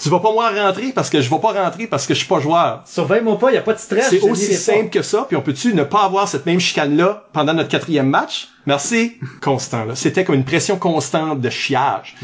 Tu 0.00 0.08
vas 0.08 0.18
pas 0.18 0.32
moi 0.32 0.50
rentrer 0.50 0.92
parce 0.92 1.08
que 1.08 1.20
je 1.20 1.30
vais 1.30 1.38
pas 1.38 1.52
rentrer 1.52 1.86
parce 1.86 2.06
que 2.06 2.14
je 2.14 2.18
suis 2.18 2.28
pas 2.28 2.40
joueur. 2.40 2.82
Surveille-moi 2.84 3.38
pas, 3.38 3.52
y 3.52 3.56
a 3.56 3.60
pas 3.62 3.74
de 3.74 3.78
stress. 3.78 4.08
C'est 4.10 4.20
aussi 4.20 4.42
n'irai 4.42 4.54
pas. 4.54 4.60
simple 4.60 4.90
que 4.90 5.02
ça, 5.02 5.24
puis 5.28 5.36
on 5.36 5.40
peut-tu 5.40 5.72
ne 5.72 5.84
pas 5.84 6.02
avoir 6.04 6.26
cette 6.26 6.46
même 6.46 6.58
chicane-là 6.58 7.28
pendant 7.32 7.54
notre 7.54 7.68
quatrième 7.68 8.08
match? 8.08 8.48
Merci. 8.66 9.14
Constant, 9.40 9.84
là. 9.84 9.94
C'était 9.94 10.24
comme 10.24 10.34
une 10.34 10.44
pression 10.44 10.78
constante 10.78 11.40
de 11.40 11.48
chiage. 11.50 12.16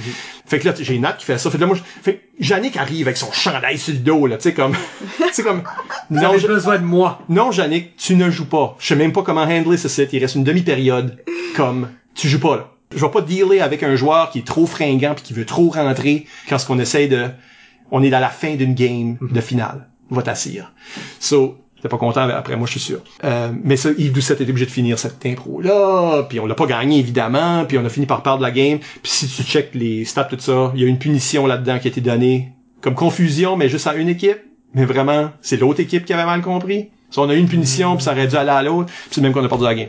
Fait 0.47 0.59
que 0.59 0.69
là, 0.69 0.75
j'ai 0.79 0.99
Nat 0.99 1.13
qui 1.13 1.25
fait 1.27 1.39
ça. 1.39 1.49
Fait 1.49 1.59
que 1.59 1.61
là, 1.63 1.69
moi, 1.69 1.77
fait 2.03 2.15
que 2.17 2.45
Yannick 2.45 2.77
arrive 2.77 3.07
avec 3.07 3.17
son 3.17 3.31
chandail 3.31 3.79
sur 3.79 3.93
le 3.95 4.01
dos, 4.01 4.27
là, 4.27 4.37
tu 4.37 4.45
sais, 4.45 4.55
comme... 4.55 4.75
tu 5.19 5.33
sais, 5.33 5.43
comme... 5.45 5.63
Non, 6.11 6.37
je- 6.37 6.49
besoin 6.49 6.79
de 6.79 6.85
moi. 6.85 7.21
non, 7.29 7.53
Yannick, 7.53 7.97
tu 7.97 8.17
ne 8.17 8.31
joues 8.31 8.49
pas. 8.49 8.75
Je 8.81 8.87
sais 8.89 8.97
même 8.97 9.13
pas 9.13 9.23
comment 9.23 9.43
handler 9.43 9.77
ce 9.77 9.89
set. 9.89 10.13
Il 10.13 10.19
reste 10.19 10.35
une 10.35 10.45
demi-période. 10.45 11.23
Comme, 11.55 11.89
tu 12.15 12.29
joues 12.29 12.41
pas, 12.41 12.57
là. 12.57 12.67
Je 12.95 13.05
vais 13.05 13.11
pas 13.11 13.21
dealer 13.21 13.61
avec 13.61 13.83
un 13.83 13.95
joueur 13.95 14.31
qui 14.31 14.41
est 14.41 14.47
trop 14.47 14.67
fringant 14.67 15.15
puis 15.15 15.23
qui 15.23 15.33
veut 15.33 15.47
trop 15.47 15.71
rentrer 15.71 16.27
quand 16.49 16.59
ce 16.59 16.67
qu'on 16.67 16.79
essaye 16.79 17.09
de... 17.09 17.29
On 17.93 18.03
est 18.03 18.13
à 18.13 18.21
la 18.21 18.29
fin 18.29 18.55
d'une 18.55 18.75
game 18.75 19.17
de 19.21 19.41
finale. 19.41 19.89
Va 20.11 20.23
t'assire. 20.23 20.73
So, 21.21 21.59
t'es 21.81 21.89
pas 21.89 21.99
content 21.99 22.29
après 22.29 22.57
moi, 22.57 22.67
je 22.67 22.73
suis 22.73 22.81
sûr. 22.81 23.01
Euh, 23.25 23.53
mais 23.63 23.77
ça, 23.77 23.91
Yves 23.97 24.13
Doucet 24.13 24.35
était 24.35 24.49
obligé 24.49 24.67
de 24.67 24.71
finir 24.71 24.99
cette 24.99 25.25
impro-là, 25.25 26.25
puis 26.29 26.41
on 26.41 26.47
l'a 26.47 26.55
pas 26.55 26.67
gagné, 26.67 26.99
évidemment, 26.99 27.65
puis 27.65 27.79
on 27.79 27.85
a 27.85 27.89
fini 27.89 28.07
par 28.07 28.23
perdre 28.23 28.43
la 28.43 28.51
game. 28.51 28.79
Puis 28.79 29.13
si 29.13 29.29
tu 29.29 29.43
checkes 29.43 29.75
les 29.75 30.05
stats, 30.05 30.25
tout 30.25 30.37
ça, 30.39 30.73
il 30.75 30.81
y 30.81 30.85
a 30.85 30.89
une 30.89 30.99
punition 30.99 31.47
là-dedans 31.47 31.79
qui 31.79 31.89
a 31.89 31.91
été 31.91 32.01
donnée. 32.01 32.53
Comme 32.81 32.95
confusion, 32.95 33.57
mais 33.57 33.69
juste 33.69 33.87
à 33.87 33.95
une 33.95 34.09
équipe. 34.09 34.39
Mais 34.75 34.85
vraiment, 34.85 35.31
c'est 35.43 35.57
l'autre 35.57 35.81
équipe 35.81 36.05
qui 36.05 36.13
avait 36.13 36.25
mal 36.25 36.43
compris. 36.43 36.91
So, 37.11 37.23
on 37.23 37.29
a 37.29 37.35
eu 37.35 37.39
une 37.39 37.49
punition, 37.49 37.97
puis 37.97 38.05
ça 38.05 38.13
aurait 38.13 38.29
dû 38.29 38.37
aller 38.37 38.51
à 38.51 38.63
l'autre, 38.63 38.87
puis 38.87 39.11
c'est 39.11 39.21
même 39.21 39.33
qu'on 39.33 39.45
a 39.45 39.49
perdu 39.49 39.65
la 39.65 39.75
game. 39.75 39.89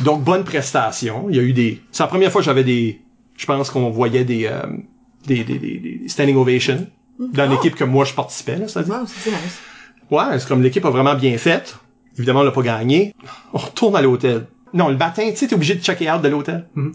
Donc, 0.00 0.22
bonne 0.22 0.44
prestation. 0.44 1.26
Il 1.28 1.36
y 1.36 1.38
a 1.38 1.42
eu 1.42 1.52
des... 1.52 1.80
C'est 1.92 2.02
la 2.02 2.08
première 2.08 2.32
fois 2.32 2.40
que 2.40 2.46
j'avais 2.46 2.64
des... 2.64 3.00
Je 3.36 3.46
pense 3.46 3.70
qu'on 3.70 3.90
voyait 3.90 4.24
des, 4.24 4.46
euh, 4.46 4.62
des, 5.26 5.44
des, 5.44 5.58
des, 5.58 5.78
des 5.78 6.08
standing 6.08 6.36
ovations 6.36 6.86
dans 7.18 7.48
l'équipe 7.50 7.74
que 7.74 7.84
moi 7.84 8.04
je 8.04 8.14
participais, 8.14 8.56
là, 8.56 8.68
c'est-à-dire. 8.68 8.94
Wow, 8.94 9.06
c'est 9.06 9.30
nice. 9.30 9.58
Ouais, 10.10 10.38
c'est 10.38 10.48
comme 10.48 10.62
l'équipe 10.62 10.84
a 10.84 10.90
vraiment 10.90 11.14
bien 11.14 11.36
fait. 11.38 11.76
Évidemment, 12.16 12.40
on 12.40 12.44
l'a 12.44 12.50
pas 12.50 12.62
gagné. 12.62 13.14
On 13.52 13.58
retourne 13.58 13.96
à 13.96 14.02
l'hôtel. 14.02 14.46
Non, 14.74 14.88
le 14.88 14.96
matin, 14.96 15.28
tu 15.30 15.36
sais, 15.36 15.46
t'es 15.46 15.54
obligé 15.54 15.74
de 15.74 15.82
checker 15.82 16.10
out 16.10 16.22
de 16.22 16.28
l'hôtel. 16.28 16.66
Il 16.76 16.92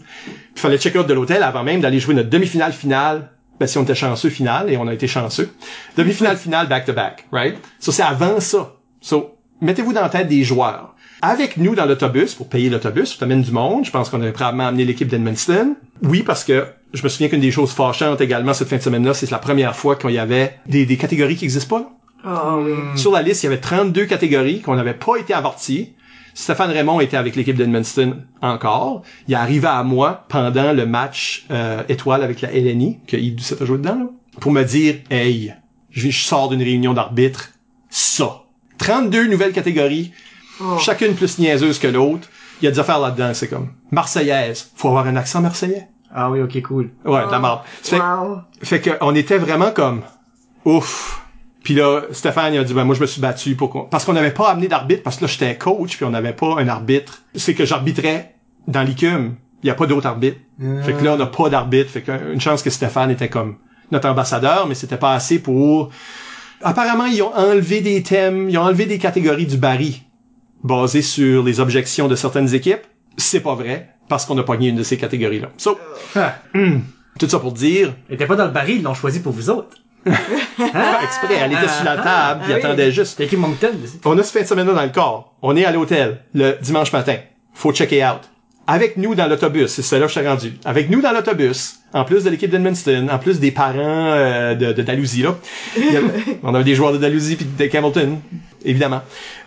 fallait 0.56 0.78
check 0.78 0.96
out 0.96 1.06
de 1.06 1.14
l'hôtel 1.14 1.42
avant 1.42 1.62
même 1.62 1.80
d'aller 1.80 2.00
jouer 2.00 2.14
notre 2.14 2.30
demi-finale 2.30 2.72
finale. 2.72 3.30
Ben, 3.60 3.66
si 3.66 3.78
on 3.78 3.82
était 3.82 3.94
chanceux 3.94 4.30
finale, 4.30 4.70
et 4.70 4.76
on 4.76 4.86
a 4.86 4.94
été 4.94 5.08
chanceux. 5.08 5.50
Demi-finale 5.96 6.36
finale 6.36 6.68
back-to-back, 6.68 7.26
right? 7.32 7.56
So, 7.80 7.90
c'est 7.90 8.04
avant 8.04 8.38
ça. 8.38 8.76
So, 9.00 9.37
mettez-vous 9.60 9.92
dans 9.92 10.02
la 10.02 10.08
tête 10.08 10.28
des 10.28 10.44
joueurs. 10.44 10.94
Avec 11.20 11.56
nous 11.56 11.74
dans 11.74 11.86
l'autobus, 11.86 12.34
pour 12.34 12.48
payer 12.48 12.70
l'autobus, 12.70 13.16
on 13.16 13.18
t'amène 13.18 13.42
du 13.42 13.50
monde. 13.50 13.84
Je 13.84 13.90
pense 13.90 14.08
qu'on 14.08 14.20
avait 14.22 14.32
probablement 14.32 14.68
amené 14.68 14.84
l'équipe 14.84 15.08
d'Edmundston. 15.08 15.74
Oui, 16.02 16.22
parce 16.22 16.44
que 16.44 16.66
je 16.92 17.02
me 17.02 17.08
souviens 17.08 17.28
qu'une 17.28 17.40
des 17.40 17.50
choses 17.50 17.72
fâchantes 17.72 18.20
également 18.20 18.54
cette 18.54 18.68
fin 18.68 18.76
de 18.76 18.82
semaine-là, 18.82 19.14
c'est 19.14 19.30
la 19.30 19.38
première 19.38 19.74
fois 19.74 19.96
qu'il 19.96 20.10
y 20.10 20.18
avait 20.18 20.58
des, 20.66 20.86
des 20.86 20.96
catégories 20.96 21.36
qui 21.36 21.44
n'existent 21.44 21.78
pas. 21.78 21.90
Oh 22.24 22.62
oui. 22.64 22.72
Sur 22.96 23.12
la 23.12 23.22
liste, 23.22 23.42
il 23.42 23.46
y 23.46 23.48
avait 23.48 23.60
32 23.60 24.06
catégories 24.06 24.60
qu'on 24.60 24.76
n'avait 24.76 24.94
pas 24.94 25.16
été 25.16 25.34
avorties. 25.34 25.94
Stéphane 26.34 26.70
Raymond 26.70 27.00
était 27.00 27.16
avec 27.16 27.34
l'équipe 27.34 27.56
d'Edmundston 27.56 28.18
encore. 28.42 29.02
Il 29.26 29.34
est 29.34 29.36
arrivé 29.36 29.66
à 29.66 29.82
moi 29.82 30.24
pendant 30.28 30.72
le 30.72 30.86
match 30.86 31.46
euh, 31.50 31.82
étoile 31.88 32.22
avec 32.22 32.40
la 32.42 32.50
LNI, 32.52 33.00
que 33.08 33.16
Yves 33.16 33.34
Doucet 33.36 33.60
a 33.60 33.64
joué 33.64 33.78
dedans, 33.78 33.98
là, 33.98 34.06
pour 34.40 34.52
me 34.52 34.62
dire 34.62 34.96
«Hey, 35.10 35.52
je, 35.90 36.10
je 36.10 36.24
sors 36.24 36.48
d'une 36.48 36.62
réunion 36.62 36.94
d'arbitre. 36.94 37.50
Ça. 37.90 38.42
32 38.78 39.26
nouvelles 39.26 39.52
catégories, 39.52 40.12
Oh. 40.60 40.76
chacune 40.78 41.14
plus 41.14 41.38
niaiseuse 41.38 41.78
que 41.78 41.86
l'autre. 41.86 42.28
Il 42.60 42.64
y 42.64 42.68
a 42.68 42.72
des 42.72 42.80
affaires 42.80 42.98
là-dedans, 42.98 43.32
c'est 43.32 43.46
comme 43.46 43.68
Marseillaise. 43.92 44.72
Faut 44.74 44.88
avoir 44.88 45.06
un 45.06 45.14
accent 45.14 45.40
marseillais. 45.40 45.86
Ah 46.12 46.30
oui, 46.30 46.40
ok, 46.40 46.60
cool. 46.62 46.90
Ouais, 47.04 47.24
de 47.26 47.30
la 47.30 47.38
marde. 47.38 47.60
Ça 47.82 47.96
fait- 47.96 48.02
Wow. 48.02 48.38
fait 48.62 48.80
que 48.80 48.90
on 49.00 49.14
était 49.14 49.38
vraiment 49.38 49.70
comme 49.70 50.02
ouf. 50.64 51.22
Puis 51.62 51.74
là, 51.74 52.02
Stéphane 52.12 52.54
il 52.54 52.58
a 52.58 52.64
dit 52.64 52.72
ben 52.74 52.84
moi 52.84 52.94
je 52.94 53.00
me 53.00 53.06
suis 53.06 53.20
battu 53.20 53.54
pour 53.54 53.70
qu'on- 53.70 53.84
parce 53.84 54.04
qu'on 54.04 54.14
n'avait 54.14 54.32
pas 54.32 54.48
amené 54.50 54.68
d'arbitre 54.68 55.02
parce 55.02 55.16
que 55.16 55.22
là 55.24 55.28
j'étais 55.30 55.56
coach 55.56 55.96
puis 55.96 56.04
on 56.04 56.10
n'avait 56.10 56.32
pas 56.32 56.54
un 56.58 56.66
arbitre. 56.68 57.22
C'est 57.34 57.54
que 57.54 57.64
j'arbitrais 57.64 58.34
dans 58.66 58.82
l'ICUM. 58.82 59.34
Il 59.62 59.66
y 59.66 59.70
a 59.70 59.74
pas 59.74 59.86
d'autre 59.86 60.06
arbitre. 60.06 60.38
Fait 60.82 60.92
que 60.94 61.04
là 61.04 61.12
on 61.14 61.16
n'a 61.18 61.26
pas 61.26 61.48
d'arbitre. 61.50 61.90
Fait 61.90 62.02
que 62.02 62.32
une 62.32 62.40
chance 62.40 62.62
que 62.62 62.70
Stéphane 62.70 63.10
était 63.10 63.28
comme 63.28 63.56
notre 63.92 64.08
ambassadeur, 64.08 64.66
mais 64.66 64.74
c'était 64.74 64.96
pas 64.96 65.12
assez 65.12 65.38
pour. 65.40 65.90
Apparemment 66.62 67.06
ils 67.06 67.22
ont 67.22 67.34
enlevé 67.34 67.80
des 67.80 68.02
thèmes, 68.02 68.48
ils 68.50 68.58
ont 68.58 68.62
enlevé 68.62 68.86
des 68.86 68.98
catégories 68.98 69.46
du 69.46 69.56
baril 69.56 69.94
basées 70.64 71.02
sur 71.02 71.44
les 71.44 71.60
objections 71.60 72.08
de 72.08 72.16
certaines 72.16 72.54
équipes. 72.54 72.82
C'est 73.16 73.40
pas 73.40 73.54
vrai 73.54 73.90
parce 74.08 74.24
qu'on 74.26 74.38
a 74.38 74.42
pogné 74.42 74.68
une 74.68 74.76
de 74.76 74.82
ces 74.82 74.96
catégories 74.96 75.40
là. 75.40 75.48
So, 75.56 75.78
Ah. 76.16 76.34
tout 77.18 77.28
ça 77.28 77.38
pour 77.38 77.52
dire 77.52 77.94
Elle 78.08 78.14
était 78.16 78.26
pas 78.26 78.36
dans 78.36 78.46
le 78.46 78.50
baril, 78.52 78.76
ils 78.78 78.82
l'ont 78.82 78.94
choisi 78.94 79.20
pour 79.20 79.32
vous 79.32 79.50
autres. 79.50 79.76
pas 80.04 80.12
exprès. 81.04 81.34
Elle 81.40 81.52
était 81.52 81.68
sur 81.68 81.84
la 81.84 81.96
table, 81.98 82.40
puis 82.44 82.52
ah 82.54 82.56
attendait 82.56 82.90
juste. 82.90 83.20
Moncton. 83.36 83.72
On 84.04 84.16
a 84.18 84.22
ce 84.22 84.32
fin 84.32 84.42
de 84.42 84.46
semaine-là 84.46 84.72
dans 84.74 84.82
le 84.82 84.88
corps. 84.90 85.34
On 85.42 85.56
est 85.56 85.64
à 85.64 85.72
l'hôtel 85.72 86.20
le 86.34 86.56
dimanche 86.62 86.92
matin. 86.92 87.16
Faut 87.52 87.72
checker 87.72 88.04
out. 88.04 88.20
Avec 88.70 88.98
nous 88.98 89.14
dans 89.14 89.26
l'autobus, 89.26 89.70
c'est 89.72 89.80
cela 89.82 90.02
que 90.02 90.12
je 90.12 90.18
suis 90.18 90.28
rendu. 90.28 90.52
Avec 90.66 90.90
nous 90.90 91.00
dans 91.00 91.12
l'autobus, 91.12 91.76
en 91.94 92.04
plus 92.04 92.22
de 92.24 92.28
l'équipe 92.28 92.50
d'Edmundston, 92.50 93.08
en 93.10 93.18
plus 93.18 93.40
des 93.40 93.50
parents 93.50 93.78
euh, 94.12 94.54
de, 94.54 94.72
de 94.74 94.82
Dalhousie, 94.82 95.22
là, 95.22 95.36
il 95.76 95.90
y 95.90 95.96
avait- 95.96 96.12
on 96.42 96.54
avait 96.54 96.64
des 96.64 96.74
joueurs 96.74 96.92
de 96.92 96.98
Dalhousie 96.98 97.36
puis 97.36 97.46
de 97.46 97.66
Campbellton, 97.72 98.18
évidemment. 98.64 99.00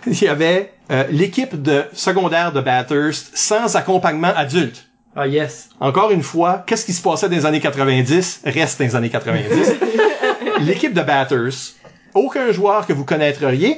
Il 0.08 0.20
y 0.20 0.28
avait 0.28 0.72
euh, 0.92 1.04
l'équipe 1.12 1.62
de 1.62 1.84
secondaire 1.94 2.52
de 2.52 2.62
Bathurst 2.62 3.30
sans 3.36 3.76
accompagnement 3.76 4.34
adulte. 4.36 4.88
Ah 5.16 5.28
yes. 5.28 5.70
Encore 5.80 6.10
une 6.10 6.24
fois, 6.24 6.64
qu'est-ce 6.66 6.86
qui 6.86 6.94
se 6.94 7.02
passait 7.04 7.30
dans 7.30 7.36
les 7.36 7.46
années 7.46 7.60
90 7.60 8.42
reste 8.46 8.80
dans 8.80 8.86
les 8.86 8.96
années 8.96 9.10
90. 9.10 9.74
L'équipe 10.62 10.94
de 10.94 11.02
Batters, 11.02 11.76
aucun 12.16 12.52
joueur 12.52 12.88
que 12.88 12.94
vous 12.94 13.06
connaîtriez, 13.06 13.78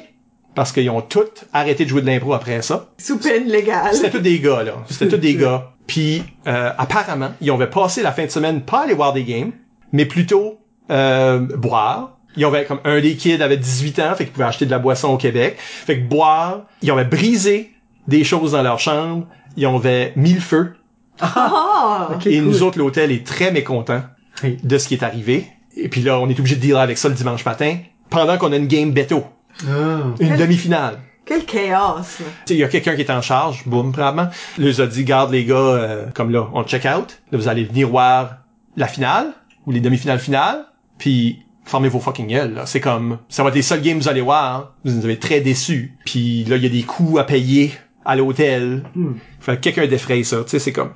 parce 0.56 0.72
qu'ils 0.72 0.90
ont 0.90 1.02
tous 1.02 1.46
arrêté 1.52 1.86
de 1.86 1.90
jouer 1.90 2.02
de 2.02 2.08
l'impro 2.08 2.34
après 2.34 2.62
ça. 2.62 2.92
Sous 2.98 3.18
peine 3.18 3.48
légale. 3.48 3.94
C'était 3.94 4.12
tous 4.12 4.20
des 4.20 4.40
gars, 4.40 4.64
là. 4.64 4.74
C'était 4.90 5.10
tous 5.10 5.18
des 5.18 5.36
gars. 5.36 5.72
Puis 5.88 6.24
euh, 6.48 6.72
apparemment, 6.78 7.32
ils 7.42 7.52
avaient 7.52 7.70
passé 7.70 8.02
la 8.02 8.12
fin 8.12 8.26
de 8.26 8.32
semaine 8.32 8.62
pas 8.62 8.84
aller 8.84 8.94
voir 8.94 9.14
des 9.14 9.24
games, 9.24 9.52
mais 9.92 10.06
plutôt 10.06 10.60
euh, 10.92 11.40
boire. 11.40 12.18
Ils 12.36 12.46
avaient 12.46 12.66
comme 12.66 12.80
un 12.84 13.00
des 13.00 13.16
kids 13.16 13.42
avait 13.44 13.58
18 13.58 14.00
ans, 14.00 14.16
fait 14.16 14.24
qu'ils 14.26 14.34
pouvaient 14.34 14.46
acheter 14.46 14.66
de 14.66 14.72
la 14.72 14.80
boisson 14.80 15.10
au 15.10 15.18
Québec. 15.18 15.56
Fait 15.60 16.00
que 16.00 16.08
boire, 16.08 16.66
ils 16.82 16.90
avaient 16.90 17.04
brisé 17.06 17.72
des 18.08 18.24
choses 18.24 18.54
dans 18.54 18.64
leur 18.64 18.80
chambre, 18.80 19.28
ils 19.56 19.66
avaient 19.66 20.14
mis 20.16 20.34
le 20.34 20.40
feu. 20.40 20.74
Ah! 21.22 22.10
Ok, 22.16 22.26
et 22.26 22.40
cool. 22.40 22.48
nous 22.48 22.64
autres, 22.64 22.80
l'hôtel 22.80 23.12
est 23.12 23.26
très 23.26 23.52
mécontent 23.52 24.02
de 24.44 24.78
ce 24.78 24.88
qui 24.88 24.96
est 24.96 25.04
arrivé. 25.04 25.46
Et 25.76 25.90
puis 25.90 26.02
là, 26.02 26.20
on 26.20 26.28
est 26.28 26.40
obligé 26.40 26.56
de 26.56 26.62
dealer 26.62 26.80
avec 26.80 26.98
ça 26.98 27.08
le 27.08 27.16
dimanche 27.16 27.46
matin, 27.46 27.78
pendant 28.10 28.38
qu'on 28.38 28.52
a 28.52 28.56
une 28.56 28.68
game 28.68 28.92
Beto, 28.92 29.24
Ah. 29.68 30.02
une 30.20 30.36
demi-finale. 30.38 31.00
Quel 31.26 31.46
chaos, 31.46 31.70
là. 31.98 32.02
Tu 32.02 32.24
sais, 32.46 32.54
il 32.56 32.58
y 32.58 32.64
a 32.64 32.68
quelqu'un 32.68 32.96
qui 32.96 33.02
est 33.02 33.12
en 33.12 33.22
charge, 33.22 33.64
boum, 33.66 33.94
probablement. 33.94 34.30
Il 34.58 34.66
les 34.66 34.82
a 34.82 34.88
dit, 34.88 35.06
garde 35.06 35.32
les 35.32 35.46
gars, 35.46 35.56
euh, 35.56 36.06
comme 36.14 36.32
là, 36.32 36.50
on 36.54 36.64
check 36.64 36.86
out. 36.86 37.22
Là, 37.32 37.38
vous 37.38 37.48
allez 37.48 37.64
venir 37.64 37.88
voir 37.90 38.40
la 38.76 38.88
finale, 38.88 39.28
ou 39.66 39.72
les 39.72 39.80
demi-finales 39.80 40.20
finales, 40.20 40.66
puis 40.98 41.40
fermez 41.64 41.88
vos 41.88 42.00
fucking 42.02 42.28
gueules, 42.28 42.54
là. 42.56 42.66
C'est 42.66 42.82
comme, 42.82 43.20
ça 43.30 43.42
va 43.44 43.50
être 43.50 43.56
les 43.56 43.62
seuls 43.62 43.82
games 43.82 44.00
que 44.00 44.04
vous 44.04 44.10
allez 44.10 44.20
voir. 44.22 44.56
hein. 44.60 44.70
Vous 44.84 44.92
nous 44.92 45.06
avez 45.06 45.18
très 45.18 45.40
déçus. 45.40 45.98
Puis 46.04 46.44
là, 46.44 46.58
il 46.58 46.64
y 46.64 46.66
a 46.66 46.70
des 46.70 46.84
coûts 46.84 47.18
à 47.20 47.24
payer 47.24 47.72
à 48.04 48.18
l'hôtel. 48.18 48.84
Hmm. 48.96 49.14
Fait 49.40 49.56
que 49.56 49.62
quelqu'un 49.62 49.88
défraye 49.88 50.26
ça, 50.26 50.44
tu 50.44 50.50
sais, 50.50 50.60
c'est 50.60 50.74
comme, 50.74 50.92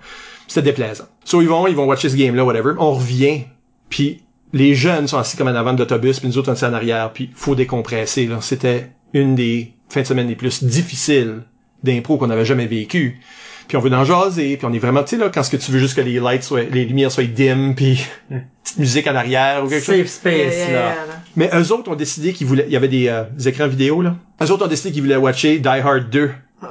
c'était 0.47 0.63
déplaisant. 0.63 1.05
So, 1.23 1.41
ils 1.41 1.47
vont, 1.47 1.67
ils 1.67 1.75
vont 1.75 1.85
watcher 1.85 2.09
ce 2.09 2.17
game-là, 2.17 2.43
whatever. 2.43 2.73
On 2.79 2.91
revient, 2.95 3.45
puis 3.89 4.23
les 4.53 4.75
jeunes 4.75 5.07
sont 5.07 5.17
assis 5.17 5.35
comme 5.37 5.47
en 5.47 5.55
avant 5.55 5.73
de 5.73 5.79
l'autobus, 5.79 6.19
puis 6.19 6.27
nous 6.29 6.37
autres, 6.37 6.51
on 6.51 6.55
est 6.55 6.63
en 6.63 6.73
arrière, 6.73 7.11
puis 7.13 7.29
faut 7.35 7.55
décompresser, 7.55 8.25
là. 8.27 8.37
C'était 8.41 8.89
une 9.13 9.35
des 9.35 9.73
fins 9.89 10.01
de 10.01 10.07
semaine 10.07 10.27
les 10.27 10.35
plus 10.35 10.63
difficiles 10.63 11.43
d'impro 11.83 12.17
qu'on 12.17 12.29
avait 12.29 12.45
jamais 12.45 12.65
vécu. 12.67 13.19
Puis 13.67 13.75
on 13.75 13.81
veut 13.81 13.93
en 13.93 14.05
jaser, 14.05 14.55
puis 14.55 14.65
on 14.65 14.71
est 14.73 14.79
vraiment, 14.79 15.03
tu 15.03 15.09
sais, 15.09 15.17
là, 15.17 15.29
quand 15.29 15.43
ce 15.43 15.49
que 15.51 15.57
tu 15.57 15.71
veux 15.71 15.79
juste 15.79 15.95
que 15.95 16.01
les 16.01 16.19
lights 16.21 16.43
soient, 16.43 16.63
les 16.63 16.85
lumières 16.85 17.11
soient 17.11 17.25
dim, 17.25 17.73
puis 17.75 17.99
petite 18.63 18.79
musique 18.79 19.07
en 19.07 19.15
arrière 19.15 19.63
ou 19.65 19.67
quelque 19.67 19.83
chose. 19.85 19.97
Safe 19.97 20.07
space, 20.07 20.33
Yeah, 20.33 20.49
yeah, 20.51 20.71
là. 20.71 20.71
yeah, 20.71 20.95
là. 21.07 21.21
Mais 21.35 21.49
eux 21.53 21.71
autres 21.73 21.91
ont 21.91 21.95
décidé 21.95 22.31
qu'ils 22.31 22.47
voulaient, 22.47 22.63
il 22.67 22.71
y 22.71 22.77
avait 22.77 22.87
des, 22.87 23.09
euh, 23.09 23.23
des 23.35 23.49
écrans 23.49 23.67
vidéo, 23.67 24.01
là. 24.01 24.15
Eux 24.41 24.51
autres 24.51 24.65
ont 24.65 24.69
décidé 24.69 24.93
qu'ils 24.93 25.01
voulaient 25.03 25.17
watcher 25.17 25.59
Die 25.59 25.67
Hard 25.67 26.09
2. 26.09 26.31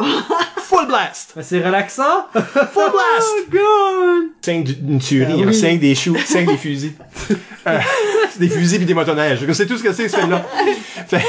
Full 0.86 0.94
blast! 0.94 1.32
Ben, 1.34 1.42
c'est 1.42 1.60
relaxant. 1.64 2.26
Full 2.32 2.90
blast! 2.90 3.28
Oh, 3.38 3.50
God! 3.50 4.30
Cinq 4.42 4.64
d'une 4.64 4.98
tuerie, 5.00 5.40
Ah 5.42 5.46
oui. 5.46 5.54
cinq 5.54 5.80
des 5.80 5.94
choux, 5.94 6.16
cinq 6.24 6.46
des 6.46 6.56
fusils. 6.56 6.92
Euh, 7.68 7.80
c'est 8.30 8.38
des 8.38 8.48
fusils 8.48 8.76
puis 8.76 8.86
des 8.86 8.94
motoneiges. 8.94 9.40
C'est 9.52 9.66
tout 9.66 9.76
ce 9.76 9.82
que 9.82 9.92
c'est, 9.92 10.08
ce 10.08 10.16
film-là. 10.18 10.44
Fait, 11.08 11.20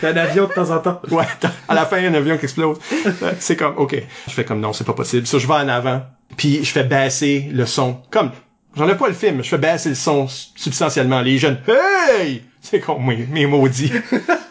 T'as 0.00 0.10
un 0.12 0.16
avion 0.16 0.48
de 0.48 0.52
temps 0.52 0.68
en 0.70 0.78
temps. 0.80 1.00
ouais, 1.12 1.22
à 1.68 1.74
la 1.74 1.86
fin, 1.86 1.98
il 1.98 2.02
y 2.02 2.06
a 2.08 2.10
un 2.10 2.14
avion 2.14 2.36
qui 2.36 2.46
explose. 2.46 2.78
Euh, 3.06 3.32
C'est 3.38 3.54
comme, 3.54 3.74
ok. 3.76 3.94
Je 4.26 4.32
fais 4.32 4.44
comme, 4.44 4.58
non, 4.58 4.72
c'est 4.72 4.82
pas 4.82 4.92
possible. 4.92 5.24
Ça, 5.28 5.38
je 5.38 5.46
vais 5.46 5.54
en 5.54 5.68
avant, 5.68 6.02
puis 6.36 6.64
je 6.64 6.72
fais 6.72 6.82
baisser 6.82 7.48
le 7.52 7.64
son. 7.64 7.98
Comme, 8.10 8.32
j'enlève 8.76 8.96
pas 8.96 9.06
le 9.06 9.14
film, 9.14 9.44
je 9.44 9.48
fais 9.50 9.58
baisser 9.58 9.90
le 9.90 9.94
son 9.94 10.26
substantiellement. 10.56 11.20
Les 11.20 11.38
jeunes, 11.38 11.60
hey! 11.68 12.42
C'est 12.60 12.80
comme, 12.80 13.06
mes, 13.06 13.28
mes 13.30 13.46
maudits. 13.46 13.92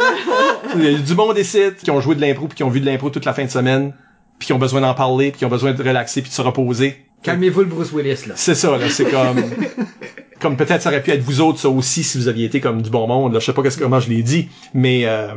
Il 0.78 0.84
y 0.90 0.96
a 0.96 0.98
du 0.98 1.14
monde 1.14 1.36
des 1.36 1.44
sites 1.44 1.80
qui 1.84 1.92
ont 1.92 2.00
joué 2.00 2.16
de 2.16 2.22
l'impro 2.22 2.48
puis 2.48 2.56
qui 2.56 2.64
ont 2.64 2.70
vu 2.70 2.80
de 2.80 2.86
l'impro 2.86 3.10
toute 3.10 3.26
la 3.26 3.34
fin 3.34 3.44
de 3.44 3.50
semaine, 3.50 3.92
puis 4.40 4.48
qui 4.48 4.54
ont 4.54 4.60
besoin 4.60 4.82
d'en 4.82 4.94
parler, 4.94 5.32
puis 5.32 5.40
qui 5.40 5.46
ont 5.46 5.50
besoin 5.50 5.74
de 5.74 5.84
relaxer 5.84 6.22
puis 6.22 6.30
de 6.30 6.36
se 6.36 6.42
reposer. 6.42 7.06
Calmez-vous 7.24 7.62
le 7.62 7.66
Bruce 7.68 7.92
Willis, 7.92 8.28
là. 8.28 8.34
C'est 8.36 8.56
ça, 8.56 8.78
là. 8.78 8.90
C'est 8.90 9.10
comme, 9.10 9.42
comme 10.40 10.58
peut-être 10.58 10.82
ça 10.82 10.90
aurait 10.90 11.02
pu 11.02 11.12
être 11.12 11.24
vous 11.24 11.42
autres, 11.42 11.60
ça 11.60 11.70
aussi, 11.70 12.04
si 12.04 12.18
vous 12.18 12.28
aviez 12.28 12.46
été 12.46 12.62
comme 12.62 12.82
du 12.82 12.90
bon 12.90 13.08
monde, 13.08 13.34
là. 13.34 13.40
Je 13.40 13.46
sais 13.46 13.54
pas 13.54 13.64
qu'est-ce 13.64 13.80
comment 13.80 14.00
je 14.00 14.10
l'ai 14.10 14.24
dit, 14.24 14.50
mais, 14.74 15.06
euh, 15.06 15.34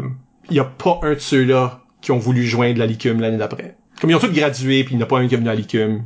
il 0.51 0.57
y 0.57 0.61
a 0.61 0.65
pas 0.65 1.01
un 1.03 1.15
de 1.15 1.19
ceux-là 1.19 1.81
qui 2.01 2.13
ont 2.13 2.19
voulu 2.19 2.45
joindre 2.47 2.79
la 2.79 2.87
licume 2.87 3.21
l'année 3.21 3.37
d'après. 3.37 3.77
Comme 4.01 4.11
ils 4.11 4.15
ont 4.15 4.19
tous 4.19 4.33
gradué, 4.33 4.83
puis 4.85 4.95
il 4.95 4.97
n'y 4.97 5.03
en 5.03 5.07
a 5.07 5.09
pas 5.09 5.19
un 5.19 5.29
qui 5.29 5.35
est 5.35 5.39
venu 5.39 5.51
à 5.51 5.55
licume. 5.55 6.03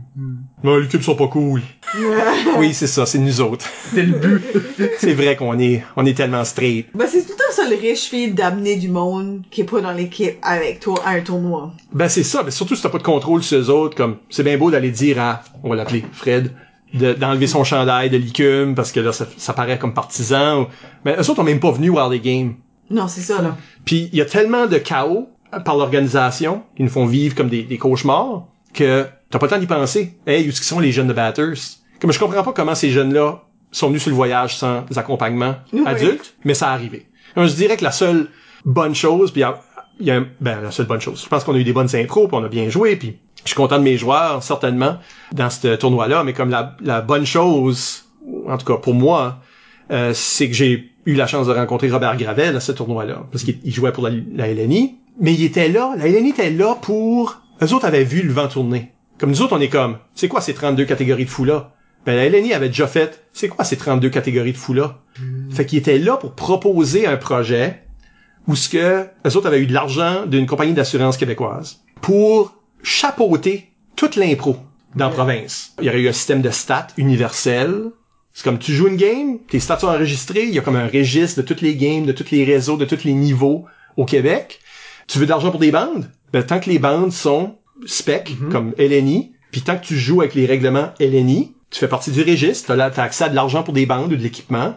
Non, 0.65 0.77
les 0.77 0.83
licumes 0.83 1.03
sont 1.03 1.15
pas 1.15 1.29
cool. 1.29 1.61
oui, 2.59 2.75
c'est 2.75 2.87
ça, 2.89 3.07
c'est 3.07 3.19
nous 3.19 3.41
autres. 3.41 3.67
C'était 3.91 4.03
le 4.03 4.19
but. 4.19 4.43
C'est 4.99 5.15
vrai 5.15 5.37
qu'on 5.37 5.59
est, 5.59 5.85
on 5.97 6.05
est 6.05 6.15
tellement 6.17 6.45
straight. 6.45 6.89
Ben, 6.95 7.07
c'est 7.09 7.25
tout 7.25 7.35
un 7.49 7.53
seul 7.53 7.73
riche 7.79 8.09
fille 8.09 8.33
d'amener 8.33 8.77
du 8.77 8.89
monde 8.89 9.43
qui 9.51 9.61
est 9.61 9.65
pas 9.65 9.81
dans 9.81 9.93
l'équipe 9.93 10.37
avec 10.43 10.81
toi 10.81 11.01
à 11.05 11.11
un 11.11 11.21
tournoi. 11.21 11.73
Ben 11.93 12.09
c'est 12.09 12.25
ça, 12.25 12.43
mais 12.45 12.51
surtout 12.51 12.75
si 12.75 12.83
t'as 12.83 12.89
pas 12.89 12.99
de 12.99 13.03
contrôle 13.05 13.43
sur 13.45 13.59
eux 13.59 13.71
autres, 13.71 13.97
comme 13.97 14.17
c'est 14.31 14.43
bien 14.43 14.59
beau 14.59 14.71
d'aller 14.73 14.91
dire 14.91 15.21
à, 15.21 15.43
on 15.63 15.69
va 15.71 15.77
l'appeler 15.77 16.05
Fred, 16.13 16.51
de- 16.95 17.13
d'enlever 17.13 17.47
son 17.47 17.63
chandail 17.65 18.11
de 18.11 18.17
licume 18.17 18.75
parce 18.75 18.91
que 18.91 19.01
là 19.01 19.13
ça, 19.13 19.27
ça 19.37 19.53
paraît 19.53 19.79
comme 19.79 19.95
partisan. 19.95 20.63
ou- 20.63 20.67
Mais 21.05 21.15
eux 21.17 21.31
autres 21.31 21.41
ont 21.41 21.45
même 21.45 21.61
pas 21.61 21.71
venu 21.71 21.91
voir 21.91 22.09
les 22.09 22.21
games. 22.21 22.55
Non, 22.91 23.07
c'est 23.09 23.21
ça, 23.23 23.41
là. 23.41 23.57
Puis 23.85 24.09
il 24.13 24.19
y 24.19 24.23
a 24.23 24.27
tellement 24.27 24.67
de 24.67 24.79
chaos 24.79 25.29
par 25.61 25.77
l'organisation 25.77 26.63
qui 26.77 26.83
nous 26.83 26.89
font 26.89 27.07
vivre 27.07 27.35
comme 27.35 27.49
des, 27.49 27.63
des 27.63 27.79
cauchemars 27.79 28.45
que 28.73 29.07
t'as 29.31 29.39
pas 29.39 29.47
le 29.47 29.51
temps 29.51 29.59
d'y 29.59 29.67
penser. 29.67 30.15
Hey, 30.27 30.49
où 30.49 30.53
sont 30.53 30.81
les 30.81 30.93
jeunes 30.93 31.07
de 31.09 31.13
Batters? 31.13 31.55
Comme 32.01 32.13
je 32.13 32.19
comprends 32.19 32.43
pas 32.43 32.53
comment 32.53 32.75
ces 32.75 32.91
jeunes-là 32.91 33.43
sont 33.71 33.89
venus 33.89 34.03
sur 34.03 34.11
le 34.11 34.17
voyage 34.17 34.57
sans 34.57 34.85
accompagnement 34.97 35.55
Oui. 35.73 35.83
adulte, 35.87 36.35
mais 36.45 36.55
ça 36.55 36.69
a 36.71 36.73
arrivé. 36.75 37.07
Je 37.37 37.53
dirais 37.55 37.77
que 37.77 37.85
la 37.85 37.93
seule 37.93 38.29
bonne 38.65 38.95
chose, 38.95 39.33
puis 39.33 39.43
il 40.01 40.07
y 40.07 40.11
a, 40.11 40.23
ben 40.41 40.61
la 40.63 40.71
seule 40.71 40.87
bonne 40.87 41.01
chose. 41.01 41.23
Je 41.25 41.29
pense 41.29 41.45
qu'on 41.45 41.55
a 41.55 41.59
eu 41.59 41.65
des 41.65 41.73
bonnes 41.73 41.95
impros, 41.95 42.29
puis 42.29 42.37
on 42.37 42.45
a 42.45 42.49
bien 42.49 42.69
joué, 42.69 42.97
puis 42.97 43.17
je 43.45 43.49
suis 43.49 43.57
content 43.57 43.79
de 43.79 43.83
mes 43.85 43.97
joueurs 43.97 44.43
certainement 44.43 44.99
dans 45.33 45.51
ce 45.51 45.75
tournoi-là, 45.77 46.23
mais 46.25 46.33
comme 46.33 46.51
la, 46.51 46.77
la 46.81 47.01
bonne 47.01 47.27
chose, 47.27 48.05
en 48.49 48.57
tout 48.59 48.67
cas 48.67 48.79
pour 48.79 48.95
moi, 48.95 49.41
euh, 49.91 50.13
c'est 50.15 50.49
que 50.49 50.55
j'ai 50.55 50.91
eu 51.07 51.15
la 51.15 51.27
chance 51.27 51.47
de 51.47 51.53
rencontrer 51.53 51.91
Robert 51.91 52.17
Gravel 52.17 52.57
à 52.57 52.61
ce 52.61 52.73
tournoi-là, 52.73 53.25
parce 53.31 53.45
qu'il 53.45 53.59
il 53.65 53.73
jouait 53.75 53.93
pour 53.93 54.05
la, 54.05 54.11
la 54.35 54.49
LNI, 54.53 54.97
mais 55.19 55.35
il 55.35 55.45
était 55.45 55.69
là, 55.69 55.95
la 55.97 56.07
LNI 56.09 56.31
était 56.31 56.51
là 56.51 56.75
pour... 56.81 57.41
Eux 57.63 57.73
autres 57.73 57.87
avaient 57.87 58.05
vu 58.05 58.23
le 58.23 58.33
vent 58.33 58.49
tourner. 58.49 58.93
Comme 59.19 59.31
nous 59.31 59.43
autres, 59.43 59.57
on 59.57 59.61
est 59.61 59.69
comme, 59.69 59.99
c'est 60.15 60.29
quoi 60.29 60.41
ces 60.41 60.55
32 60.55 60.85
catégories 60.85 61.25
de 61.25 61.31
fous-là? 61.31 61.73
Ben, 62.05 62.17
la 62.17 62.29
LNI 62.29 62.53
avait 62.53 62.69
déjà 62.69 62.87
fait, 62.87 63.25
c'est 63.33 63.49
quoi 63.49 63.65
ces 63.65 63.77
32 63.77 64.11
catégories 64.11 64.53
de 64.53 64.57
fous-là? 64.57 64.99
Fait 65.51 65.65
qu'il 65.65 65.79
était 65.79 65.99
là 65.99 66.17
pour 66.17 66.35
proposer 66.35 67.07
un 67.07 67.17
projet 67.17 67.85
où 68.47 68.57
ce 68.57 68.69
que 68.69 69.05
eux 69.27 69.37
autres 69.37 69.47
avaient 69.47 69.61
eu 69.61 69.67
de 69.67 69.73
l'argent 69.73 70.27
d'une 70.27 70.47
compagnie 70.47 70.75
d'assurance 70.75 71.17
québécoise 71.17 71.83
pour 72.01 72.55
chapeauter 72.83 73.71
toute 73.97 74.17
l'impro 74.17 74.57
dans 74.97 75.09
la 75.09 75.15
province. 75.15 75.73
Il 75.81 75.87
y 75.87 75.89
aurait 75.89 76.01
eu 76.01 76.09
un 76.09 76.13
système 76.13 76.43
de 76.43 76.51
stats 76.51 76.89
universel. 76.97 77.91
C'est 78.33 78.45
comme 78.45 78.59
tu 78.59 78.73
joues 78.73 78.89
une 78.89 78.97
game, 78.97 79.39
tes 79.49 79.61
stats 79.61 79.79
sont 79.79 79.87
enregistrés, 79.87 80.43
il 80.43 80.51
y 80.51 80.59
a 80.59 80.63
comme 80.63 80.77
un 80.77 80.89
registre 80.89 81.41
de 81.41 81.47
toutes 81.47 81.61
les 81.61 81.77
games, 81.77 82.05
de 82.05 82.13
tous 82.13 82.33
les 82.33 82.45
réseaux, 82.45 82.77
de 82.77 82.85
tous 82.85 83.05
les 83.05 83.15
niveaux 83.15 83.65
au 83.97 84.05
Québec. 84.05 84.61
Tu 85.07 85.19
veux 85.19 85.27
de 85.27 85.31
l'argent 85.31 85.51
pour 85.51 85.61
des 85.61 85.71
bandes? 85.71 86.11
Ben, 86.33 86.43
tant 86.43 86.61
que 86.61 86.69
les 86.71 86.79
bandes 86.79 87.13
sont 87.13 87.57
spec, 87.87 88.33
comme 88.51 88.73
LNI, 88.79 89.33
puis 89.51 89.61
tant 89.63 89.77
que 89.77 89.85
tu 89.85 89.97
joues 89.99 90.21
avec 90.21 90.35
les 90.35 90.47
règlements 90.47 90.91
LNI, 91.01 91.53
tu 91.71 91.79
fais 91.81 91.89
partie 91.89 92.11
du 92.11 92.23
registre, 92.23 92.69
t'as, 92.69 92.77
là- 92.77 92.91
t'as 92.91 93.03
accès 93.03 93.25
à 93.25 93.29
de 93.29 93.35
l'argent 93.35 93.63
pour 93.63 93.75
des 93.75 93.87
bandes 93.87 94.13
ou 94.13 94.17
de 94.17 94.23
l'équipement. 94.23 94.75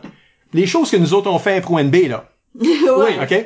Les 0.54 0.66
choses 0.66 0.90
que 0.92 0.98
nous 0.98 1.14
autres 1.14 1.30
on 1.30 1.40
fait 1.40 1.62
Pro 1.62 1.80
NB, 1.80 1.96
là. 2.10 2.30
Oui, 2.60 2.70
OK? 3.22 3.46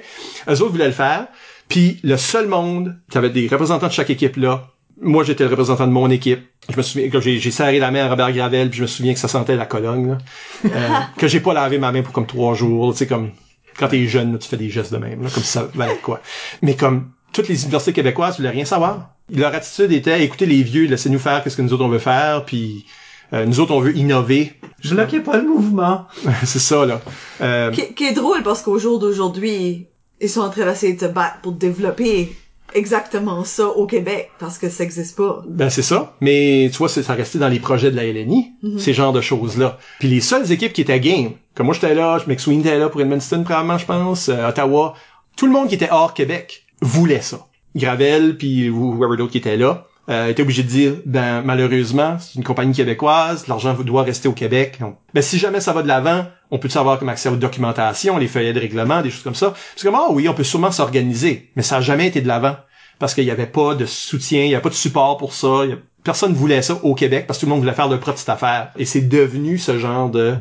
Eux 0.49 0.51
autres 0.61 0.71
voulaient 0.71 0.87
le 0.87 0.91
faire. 0.93 1.27
Puis 1.67 1.99
le 2.03 2.17
seul 2.17 2.47
monde, 2.47 2.95
t'avais 3.11 3.29
des 3.29 3.47
représentants 3.47 3.87
de 3.87 3.91
chaque 3.91 4.09
équipe 4.09 4.35
là. 4.37 4.67
Moi, 5.03 5.23
j'étais 5.23 5.43
le 5.45 5.49
représentant 5.49 5.87
de 5.87 5.91
mon 5.91 6.09
équipe. 6.11 6.41
Je 6.69 6.77
me 6.77 6.81
souviens 6.83 7.09
que 7.09 7.19
j'ai, 7.19 7.39
j'ai 7.39 7.49
serré 7.51 7.79
la 7.79 7.89
main 7.91 8.05
à 8.05 8.09
Robert 8.09 8.31
Gravel, 8.33 8.69
puis 8.69 8.77
je 8.77 8.83
me 8.83 8.87
souviens 8.87 9.13
que 9.13 9.19
ça 9.19 9.27
sentait 9.27 9.55
la 9.55 9.65
colonne, 9.65 10.09
là. 10.11 10.17
Euh, 10.65 10.69
que 11.17 11.27
j'ai 11.27 11.39
pas 11.39 11.53
lavé 11.53 11.79
ma 11.79 11.91
main 11.91 12.03
pour 12.03 12.13
comme 12.13 12.27
trois 12.27 12.53
jours. 12.53 12.91
Tu 12.91 12.99
sais, 12.99 13.07
comme 13.07 13.31
quand 13.77 13.87
t'es 13.87 14.07
jeune, 14.07 14.33
là, 14.33 14.37
tu 14.37 14.47
fais 14.47 14.57
des 14.57 14.69
gestes 14.69 14.93
de 14.93 14.97
même, 14.97 15.23
là, 15.23 15.29
comme 15.29 15.43
si 15.43 15.49
ça 15.49 15.69
valait 15.73 15.95
de 15.95 16.01
quoi. 16.01 16.21
Mais 16.61 16.75
comme 16.75 17.11
toutes 17.33 17.47
les 17.47 17.63
universités 17.63 17.93
québécoises 17.93 18.37
voulaient 18.37 18.49
rien 18.49 18.65
savoir. 18.65 19.11
Leur 19.33 19.53
attitude 19.55 19.91
était 19.91 20.23
écoutez 20.23 20.45
les 20.45 20.63
vieux, 20.63 20.85
laissez-nous 20.85 21.19
faire 21.19 21.43
qu'est-ce 21.43 21.55
que 21.55 21.61
nous 21.61 21.73
autres 21.73 21.85
on 21.85 21.89
veut 21.89 21.99
faire, 21.99 22.43
puis 22.45 22.85
euh, 23.33 23.45
nous 23.45 23.59
autres 23.59 23.73
on 23.73 23.79
veut 23.79 23.95
innover. 23.95 24.53
Je 24.81 24.93
bloquais 24.93 25.21
pas 25.21 25.37
le 25.37 25.47
mouvement. 25.47 26.07
C'est 26.43 26.59
ça 26.59 26.85
là. 26.85 26.99
Euh, 27.39 27.71
Qui, 27.71 27.93
qui 27.93 28.05
est 28.05 28.13
drôle 28.13 28.43
parce 28.43 28.61
qu'au 28.61 28.77
jour 28.77 28.99
d'aujourd'hui, 28.99 29.87
ils 30.19 30.29
sont 30.29 30.41
en 30.41 30.49
train 30.49 30.65
d'essayer 30.65 30.93
de 30.93 30.99
se 30.99 31.05
battre 31.05 31.39
pour 31.41 31.53
développer 31.53 32.35
exactement 32.73 33.43
ça 33.43 33.67
au 33.67 33.85
Québec 33.85 34.31
parce 34.39 34.57
que 34.57 34.69
ça 34.69 34.83
existe 34.83 35.15
pas. 35.17 35.43
Ben 35.47 35.69
c'est 35.69 35.81
ça. 35.81 36.13
Mais 36.21 36.69
tu 36.71 36.77
vois, 36.77 36.89
c'est- 36.89 37.03
ça 37.03 37.13
restait 37.13 37.39
dans 37.39 37.47
les 37.49 37.59
projets 37.59 37.91
de 37.91 37.95
la 37.95 38.03
LNI, 38.05 38.51
ces 38.77 38.93
genres 38.93 39.13
de 39.13 39.21
choses-là. 39.21 39.77
Puis 39.99 40.07
les 40.07 40.21
seules 40.21 40.51
équipes 40.51 40.73
qui 40.73 40.81
étaient 40.81 40.99
game, 40.99 41.31
comme 41.55 41.65
moi 41.67 41.75
j'étais 41.75 41.93
là, 41.95 42.19
McSween 42.27 42.61
était 42.61 42.77
là 42.77 42.89
pour 42.89 43.01
Edmundston 43.01 43.43
probablement, 43.43 43.77
je 43.77 43.85
pense, 43.85 44.29
euh, 44.29 44.47
Ottawa, 44.49 44.93
tout 45.35 45.45
le 45.45 45.51
monde 45.51 45.67
qui 45.69 45.75
était 45.75 45.89
hors 45.91 46.13
Québec 46.13 46.63
voulait 46.81 47.21
ça. 47.21 47.45
Gravel, 47.75 48.37
puis 48.37 48.69
whoever 48.69 49.15
d'autre 49.17 49.31
qui 49.31 49.37
était 49.37 49.57
là, 49.57 49.85
euh, 50.09 50.29
était 50.29 50.41
obligé 50.41 50.63
de 50.63 50.67
dire, 50.67 50.93
ben 51.05 51.41
malheureusement, 51.43 52.17
c'est 52.19 52.35
une 52.35 52.43
compagnie 52.43 52.73
québécoise, 52.73 53.47
l'argent 53.47 53.73
doit 53.73 54.03
rester 54.03 54.27
au 54.27 54.33
Québec. 54.33 54.77
Donc, 54.79 54.97
ben 55.13 55.21
si 55.21 55.37
jamais 55.37 55.61
ça 55.61 55.73
va 55.73 55.83
de 55.83 55.87
l'avant, 55.87 56.25
on 56.49 56.57
peut 56.57 56.69
savoir 56.69 56.99
comme 56.99 57.09
accès 57.09 57.29
aux 57.29 57.35
documentations, 57.35 58.17
les 58.17 58.27
feuillets 58.27 58.53
de 58.53 58.59
règlement, 58.59 59.01
des 59.01 59.09
choses 59.09 59.23
comme 59.23 59.35
ça? 59.35 59.51
Parce 59.73 59.83
que 59.83 59.89
ah 59.93 60.07
oui, 60.11 60.27
on 60.27 60.33
peut 60.33 60.43
sûrement 60.43 60.71
s'organiser, 60.71 61.49
mais 61.55 61.61
ça 61.63 61.77
a 61.77 61.81
jamais 61.81 62.07
été 62.07 62.21
de 62.21 62.27
l'avant 62.27 62.55
parce 62.99 63.13
qu'il 63.13 63.23
y 63.23 63.31
avait 63.31 63.47
pas 63.47 63.73
de 63.75 63.85
soutien, 63.85 64.43
il 64.43 64.49
y 64.51 64.53
avait 64.55 64.61
pas 64.61 64.69
de 64.69 64.73
support 64.75 65.17
pour 65.17 65.33
ça. 65.33 65.65
il 65.65 65.73
a- 65.73 65.77
Personne 66.03 66.33
voulait 66.33 66.63
ça 66.63 66.79
au 66.83 66.95
Québec 66.95 67.25
parce 67.27 67.37
que 67.37 67.41
tout 67.41 67.45
le 67.45 67.51
monde 67.51 67.59
voulait 67.61 67.73
faire 67.75 67.87
leur 67.87 67.99
propre 67.99 68.15
petite 68.17 68.29
affaire. 68.29 68.71
Et 68.77 68.85
c'est 68.85 69.01
devenu 69.01 69.59
ce 69.59 69.77
genre 69.77 70.09
de, 70.09 70.35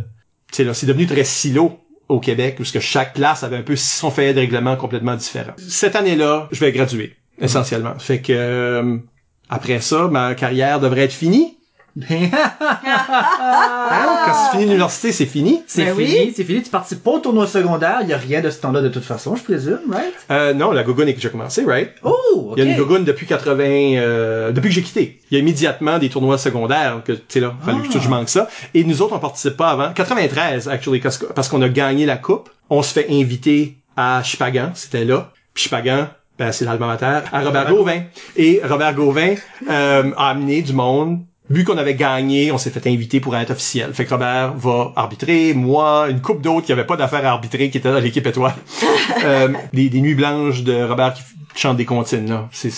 sais 0.52 0.64
là, 0.64 0.72
c'est 0.72 0.86
devenu 0.86 1.06
très 1.06 1.24
silo 1.24 1.78
au 2.08 2.18
Québec 2.18 2.56
où 2.60 2.64
que 2.64 2.80
chaque 2.80 3.12
place 3.14 3.44
avait 3.44 3.58
un 3.58 3.62
peu 3.62 3.76
son 3.76 4.10
feuillet 4.10 4.32
de 4.34 4.40
règlement 4.40 4.76
complètement 4.76 5.16
différent. 5.16 5.52
Cette 5.58 5.96
année-là, 5.96 6.48
je 6.50 6.60
vais 6.60 6.72
graduer 6.72 7.14
essentiellement. 7.40 7.94
Fait 7.98 8.20
que 8.20 8.32
euh, 8.32 8.96
après 9.50 9.80
ça, 9.80 10.08
ma 10.08 10.34
carrière 10.34 10.80
devrait 10.80 11.02
être 11.02 11.12
finie. 11.12 11.56
Hein? 12.10 12.30
Quand 14.26 14.34
c'est 14.34 14.50
fini 14.52 14.64
l'université, 14.66 15.12
c'est 15.12 15.26
fini. 15.26 15.62
c'est 15.66 15.84
Ben 15.86 15.96
fini, 15.96 16.18
oui. 16.20 16.32
c'est 16.36 16.44
fini. 16.44 16.62
Tu 16.62 16.70
participes 16.70 17.02
pas 17.02 17.10
au 17.12 17.18
tournoi 17.18 17.46
secondaire. 17.46 17.98
Il 18.02 18.08
y 18.08 18.12
a 18.12 18.16
rien 18.16 18.40
de 18.40 18.50
ce 18.50 18.60
temps-là 18.60 18.80
de 18.80 18.88
toute 18.88 19.04
façon, 19.04 19.36
je 19.36 19.42
présume, 19.42 19.80
right? 19.90 20.14
Euh, 20.30 20.54
non, 20.54 20.70
la 20.70 20.82
Gogun 20.84 21.06
est 21.06 21.12
déjà 21.14 21.28
commencé, 21.30 21.64
right? 21.64 21.90
Oh. 22.02 22.54
Il 22.56 22.64
y 22.64 22.66
a 22.66 22.70
une 22.70 22.76
Gogun 22.78 23.00
depuis 23.00 23.26
80, 23.26 23.64
euh, 23.96 24.52
depuis 24.52 24.68
que 24.68 24.74
j'ai 24.74 24.82
quitté. 24.82 25.20
Il 25.30 25.34
y 25.34 25.36
a 25.38 25.40
immédiatement 25.40 25.98
des 25.98 26.08
tournois 26.08 26.38
secondaires 26.38 27.02
que, 27.04 27.12
tu 27.12 27.20
sais 27.28 27.40
là, 27.40 27.54
fallait 27.64 27.78
que 27.88 27.94
Ah. 27.96 28.00
je 28.00 28.08
manque 28.08 28.28
ça. 28.28 28.48
Et 28.74 28.84
nous 28.84 29.02
autres, 29.02 29.14
on 29.14 29.18
participe 29.18 29.56
pas 29.56 29.70
avant. 29.70 29.92
93, 29.92 30.68
actually, 30.68 31.00
parce 31.34 31.48
qu'on 31.48 31.62
a 31.62 31.68
gagné 31.68 32.06
la 32.06 32.16
coupe. 32.16 32.50
On 32.70 32.82
se 32.82 32.92
fait 32.92 33.06
inviter 33.10 33.76
à 33.96 34.22
Chipagan, 34.22 34.70
c'était 34.74 35.04
là. 35.04 35.32
Puis 35.54 35.64
Chipagan, 35.64 36.08
ben, 36.40 36.52
c'est 36.52 36.64
l'alma 36.64 36.86
mater, 36.86 37.20
à 37.32 37.42
Robert 37.42 37.68
Gauvin. 37.68 38.00
Et 38.34 38.62
Robert 38.64 38.94
Gauvin, 38.94 39.34
euh, 39.68 40.10
a 40.16 40.30
amené 40.30 40.62
du 40.62 40.72
monde. 40.72 41.20
Vu 41.50 41.64
qu'on 41.64 41.76
avait 41.76 41.96
gagné, 41.96 42.50
on 42.50 42.56
s'est 42.56 42.70
fait 42.70 42.88
inviter 42.88 43.20
pour 43.20 43.36
être 43.36 43.50
officiel. 43.50 43.92
Fait 43.92 44.06
que 44.06 44.10
Robert 44.10 44.54
va 44.54 44.90
arbitrer, 44.96 45.52
moi, 45.52 46.06
une 46.08 46.22
coupe 46.22 46.40
d'autres 46.40 46.64
qui 46.64 46.72
avait 46.72 46.86
pas 46.86 46.96
d'affaires 46.96 47.26
à 47.26 47.32
arbitrer, 47.32 47.68
qui 47.68 47.76
étaient 47.76 47.92
dans 47.92 47.98
l'équipe 47.98 48.26
étoile. 48.26 48.54
euh, 49.24 49.48
des, 49.74 49.90
des 49.90 50.00
nuits 50.00 50.14
blanches 50.14 50.62
de 50.62 50.82
Robert 50.82 51.12
qui 51.12 51.22
chante 51.56 51.76
des 51.76 51.84
comptines, 51.84 52.30
là. 52.30 52.48
C'est, 52.52 52.72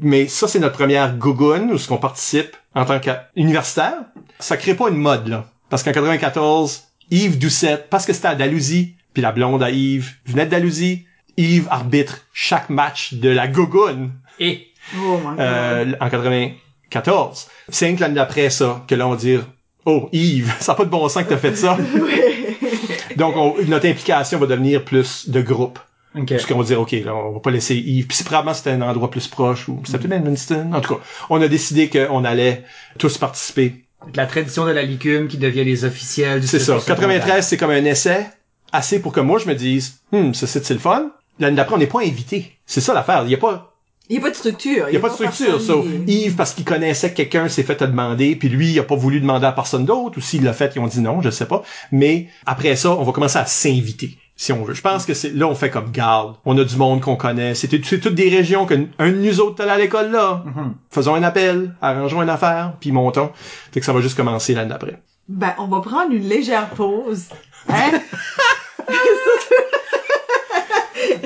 mais 0.00 0.28
ça, 0.28 0.46
c'est 0.46 0.60
notre 0.60 0.76
première 0.76 1.16
gougoune, 1.16 1.72
où 1.72 1.78
ce 1.78 1.88
qu'on 1.88 1.96
participe 1.96 2.56
en 2.76 2.84
tant 2.84 3.00
qu'universitaire. 3.00 3.94
Ça 4.38 4.56
crée 4.56 4.74
pas 4.74 4.90
une 4.90 4.96
mode, 4.96 5.26
là. 5.26 5.46
Parce 5.70 5.82
qu'en 5.82 5.90
94, 5.90 6.84
Yves 7.10 7.38
Doucette, 7.38 7.90
parce 7.90 8.06
que 8.06 8.12
c'était 8.12 8.28
à 8.28 8.36
Dalhousie, 8.36 8.94
puis 9.12 9.22
la 9.22 9.32
blonde 9.32 9.60
à 9.64 9.70
Yves 9.72 10.12
venait 10.24 10.46
de 10.46 10.50
Dalhousie, 10.52 11.07
Yves 11.38 11.66
arbitre 11.70 12.18
chaque 12.34 12.68
match 12.68 13.14
de 13.14 13.30
la 13.30 13.48
gougoune 13.48 14.12
Et, 14.40 14.66
Oh 14.96 15.16
my 15.18 15.30
god. 15.36 15.40
euh, 15.40 15.92
en 16.00 16.08
94. 16.10 17.48
Cinq 17.68 18.00
l'année 18.00 18.14
d'après 18.14 18.50
ça, 18.50 18.84
que 18.86 18.94
là 18.94 19.06
on 19.06 19.10
va 19.10 19.16
dire 19.16 19.46
Oh, 19.86 20.08
Yves, 20.12 20.52
ça 20.60 20.72
n'a 20.72 20.76
pas 20.76 20.84
de 20.84 20.90
bon 20.90 21.08
sens 21.08 21.24
que 21.24 21.28
t'as 21.30 21.36
fait 21.38 21.56
ça. 21.56 21.78
Donc, 23.16 23.36
on- 23.36 23.54
notre 23.66 23.86
implication 23.86 24.38
va 24.38 24.46
devenir 24.46 24.84
plus 24.84 25.28
de 25.28 25.40
groupe. 25.40 25.78
ok. 26.14 26.28
Parce 26.28 26.46
qu'on 26.46 26.58
va 26.58 26.64
dire, 26.64 26.80
OK, 26.80 26.92
là, 26.92 27.14
on 27.14 27.32
va 27.32 27.40
pas 27.40 27.50
laisser 27.50 27.74
Yves. 27.76 28.06
Puis 28.06 28.16
c'est 28.16 28.24
probablement 28.24 28.54
c'était 28.54 28.70
un 28.70 28.82
endroit 28.82 29.10
plus 29.10 29.26
proche 29.28 29.68
ou 29.68 29.80
c'était 29.84 29.98
peut-être 29.98 30.12
Edmundston. 30.20 30.72
En 30.72 30.80
tout 30.80 30.94
cas, 30.96 31.00
on 31.30 31.40
a 31.40 31.48
décidé 31.48 31.88
qu'on 31.88 32.24
allait 32.24 32.64
tous 32.98 33.16
participer. 33.18 33.84
La 34.14 34.26
tradition 34.26 34.64
de 34.66 34.70
la 34.70 34.82
licume 34.82 35.26
qui 35.28 35.38
devient 35.38 35.64
les 35.64 35.84
officiels 35.84 36.40
du 36.40 36.46
C'est 36.46 36.58
ça. 36.58 36.78
secondaire. 36.80 36.86
93, 36.96 37.46
c'est 37.46 37.56
comme 37.56 37.70
un 37.70 37.84
essai 37.84 38.26
assez 38.72 39.00
pour 39.00 39.12
que 39.12 39.20
moi 39.20 39.38
je 39.38 39.46
me 39.46 39.54
dise, 39.54 40.00
hum, 40.12 40.34
ce 40.34 40.46
site 40.46 40.64
c'est 40.64 40.74
le 40.74 40.80
fun. 40.80 41.10
L'année 41.38 41.56
d'après, 41.56 41.74
on 41.74 41.78
n'est 41.78 41.86
pas 41.86 42.00
invité. 42.00 42.56
C'est 42.66 42.80
ça 42.80 42.94
l'affaire. 42.94 43.22
Il 43.24 43.30
y 43.30 43.34
a 43.34 43.38
pas, 43.38 43.72
Il 44.08 44.14
n'y 44.14 44.18
a 44.18 44.22
pas 44.22 44.30
de 44.30 44.36
structure. 44.36 44.86
il 44.88 44.94
y 44.94 44.96
a 44.96 45.00
pas 45.00 45.08
de 45.08 45.14
structure. 45.14 45.60
So, 45.60 45.84
Yves, 46.06 46.34
parce 46.36 46.54
qu'il 46.54 46.64
connaissait 46.64 47.10
que 47.10 47.16
quelqu'un 47.16 47.48
s'est 47.48 47.62
fait 47.62 47.76
te 47.76 47.84
demander, 47.84 48.36
puis 48.36 48.48
lui, 48.48 48.72
il 48.72 48.78
a 48.78 48.82
pas 48.82 48.96
voulu 48.96 49.20
demander 49.20 49.46
à 49.46 49.52
personne 49.52 49.84
d'autre, 49.84 50.18
ou 50.18 50.20
s'il 50.20 50.44
l'a 50.44 50.52
fait, 50.52 50.72
ils 50.74 50.80
ont 50.80 50.86
dit 50.86 51.00
non, 51.00 51.20
je 51.22 51.30
sais 51.30 51.46
pas. 51.46 51.62
Mais 51.92 52.28
après 52.46 52.74
ça, 52.76 52.90
on 52.92 53.02
va 53.04 53.12
commencer 53.12 53.38
à 53.38 53.46
s'inviter, 53.46 54.18
si 54.36 54.52
on 54.52 54.64
veut. 54.64 54.74
Je 54.74 54.80
pense 54.82 55.06
que 55.06 55.14
c'est 55.14 55.30
là, 55.34 55.46
on 55.46 55.54
fait 55.54 55.70
comme 55.70 55.90
garde. 55.92 56.36
On 56.44 56.56
a 56.58 56.64
du 56.64 56.76
monde 56.76 57.00
qu'on 57.00 57.16
connaît. 57.16 57.54
C'est 57.54 57.68
toutes 57.68 58.14
des 58.14 58.28
régions 58.28 58.66
que 58.66 58.74
un 58.98 59.10
de 59.10 59.16
nous 59.16 59.40
autres 59.40 59.60
est 59.60 59.62
allé 59.64 59.72
à 59.72 59.78
l'école 59.78 60.10
là. 60.10 60.42
Mhm. 60.46 60.74
Faisons 60.90 61.14
un 61.14 61.22
appel, 61.22 61.74
arrangeons 61.80 62.22
une 62.22 62.30
affaire, 62.30 62.72
puis 62.80 62.92
montons. 62.92 63.30
Fait 63.72 63.80
que 63.80 63.86
ça 63.86 63.92
va 63.92 64.00
juste 64.00 64.16
commencer 64.16 64.54
l'année 64.54 64.70
d'après. 64.70 65.00
Ben, 65.28 65.54
on 65.58 65.66
va 65.66 65.80
prendre 65.80 66.12
une 66.12 66.26
légère 66.28 66.70
pause. 66.70 67.24
Hein? 67.68 67.92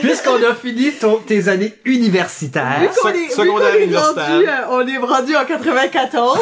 Puisqu'on 0.01 0.43
a 0.43 0.55
fini 0.55 0.93
ton- 0.93 1.19
tes 1.19 1.49
années 1.49 1.74
universitaires, 1.85 2.81
Vu 2.81 2.89
vu 2.89 3.31
secondaire 3.31 3.73
qu'on 3.73 3.78
est 3.78 3.85
universitaire. 3.85 4.28
rendu, 4.28 4.49
euh, 4.49 4.66
on 4.70 4.86
est 4.86 4.99
rendu 4.99 5.36
en 5.36 5.44
94. 5.44 6.39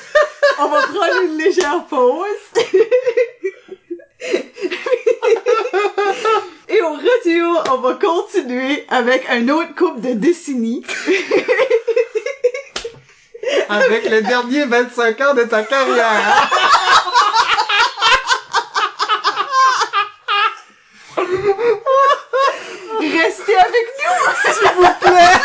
on 0.58 0.68
va 0.68 0.80
prendre 0.82 1.22
une 1.24 1.38
légère 1.38 1.84
pause. 1.88 2.26
Et 6.68 6.80
au 6.80 6.92
retour, 6.94 7.64
on 7.72 7.76
va 7.78 7.94
continuer 7.94 8.86
avec 8.88 9.24
un 9.30 9.48
autre 9.48 9.74
couple 9.74 10.00
de 10.00 10.12
décennies. 10.14 10.84
avec 13.68 14.08
les 14.08 14.22
derniers 14.22 14.64
25 14.64 15.20
ans 15.20 15.34
de 15.34 15.42
ta 15.42 15.62
carrière. 15.64 16.50
Restez 23.02 23.56
avec 23.56 23.86
nous, 23.98 24.52
s'il 24.52 24.70
vous 24.76 24.86
plaît. 25.00 25.38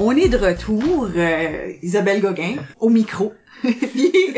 On 0.00 0.16
est 0.16 0.28
de 0.28 0.38
retour, 0.38 1.10
euh, 1.14 1.72
Isabelle 1.82 2.22
Gauguin, 2.22 2.54
au 2.80 2.88
micro. 2.88 3.34
Puis... 3.62 4.12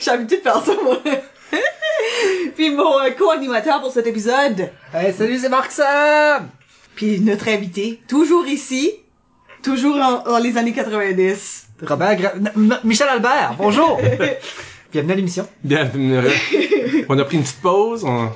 J'ai 0.00 0.10
habitué 0.10 0.36
de 0.38 0.42
faire 0.42 0.64
ça, 0.64 0.72
moi. 0.82 0.98
Puis 2.56 2.70
mon 2.70 2.98
euh, 3.00 3.10
co-animateur 3.10 3.80
pour 3.80 3.92
cet 3.92 4.06
épisode, 4.06 4.70
Hey, 4.92 5.12
salut, 5.12 5.38
c'est 5.38 5.48
Marc 5.48 5.70
Sam! 5.72 6.48
puis 6.94 7.18
notre 7.20 7.48
invité, 7.48 8.00
toujours 8.08 8.46
ici, 8.46 8.92
toujours 9.62 9.96
en, 9.96 10.22
dans 10.22 10.38
les 10.38 10.56
années 10.56 10.72
90. 10.72 11.66
Robert 11.82 12.14
Gra- 12.14 12.36
N- 12.36 12.52
M- 12.56 12.78
Michel 12.84 13.08
Albert, 13.08 13.56
bonjour! 13.58 14.00
Bienvenue 14.92 15.12
à 15.12 15.16
l'émission. 15.16 15.48
Bien, 15.64 15.90
euh, 15.96 16.30
on 17.08 17.18
a 17.18 17.24
pris 17.24 17.36
une 17.38 17.42
petite 17.42 17.60
pause, 17.60 18.04
on 18.04 18.30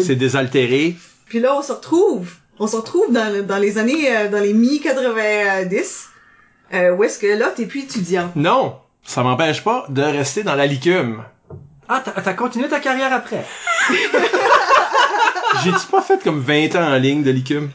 s'est 0.00 0.14
désaltéré. 0.14 0.94
Puis 1.26 1.40
là, 1.40 1.56
on 1.56 1.62
se 1.62 1.72
retrouve. 1.72 2.30
On 2.60 2.66
se 2.68 2.76
retrouve 2.76 3.10
dans, 3.12 3.44
dans 3.44 3.58
les 3.58 3.76
années, 3.78 4.16
euh, 4.16 4.28
dans 4.28 4.38
les 4.40 4.52
mi-90. 4.52 6.06
Euh, 6.72 6.94
où 6.94 7.04
est-ce 7.04 7.18
que 7.18 7.26
là, 7.26 7.50
t'es 7.54 7.66
plus 7.66 7.80
étudiant? 7.80 8.30
Non, 8.36 8.76
ça 9.04 9.22
m'empêche 9.22 9.64
pas 9.64 9.86
de 9.88 10.02
rester 10.02 10.42
dans 10.42 10.54
la 10.54 10.66
licume. 10.66 11.24
Ah, 11.88 12.00
t'as 12.04 12.12
t'as 12.12 12.34
continué 12.34 12.68
ta 12.68 12.78
carrière 12.78 13.12
après? 13.12 13.44
J'ai-tu 15.64 15.86
pas 15.90 16.00
fait 16.00 16.22
comme 16.22 16.40
20 16.40 16.76
ans 16.76 16.92
en 16.92 16.96
ligne 16.96 17.24
de 17.24 17.30
licume? 17.32 17.70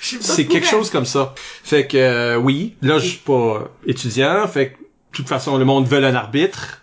C'est 0.00 0.46
quelque 0.46 0.66
chose 0.66 0.90
comme 0.90 1.06
ça. 1.06 1.34
Fait 1.64 1.86
que 1.88 1.96
euh, 1.96 2.36
oui, 2.36 2.76
là 2.82 2.98
je 2.98 3.08
suis 3.08 3.18
pas 3.18 3.68
étudiant, 3.86 4.46
fait 4.46 4.70
que 4.70 4.76
de 4.76 4.86
toute 5.12 5.28
façon 5.28 5.56
le 5.58 5.64
monde 5.64 5.88
veut 5.88 6.04
un 6.04 6.14
arbitre. 6.14 6.82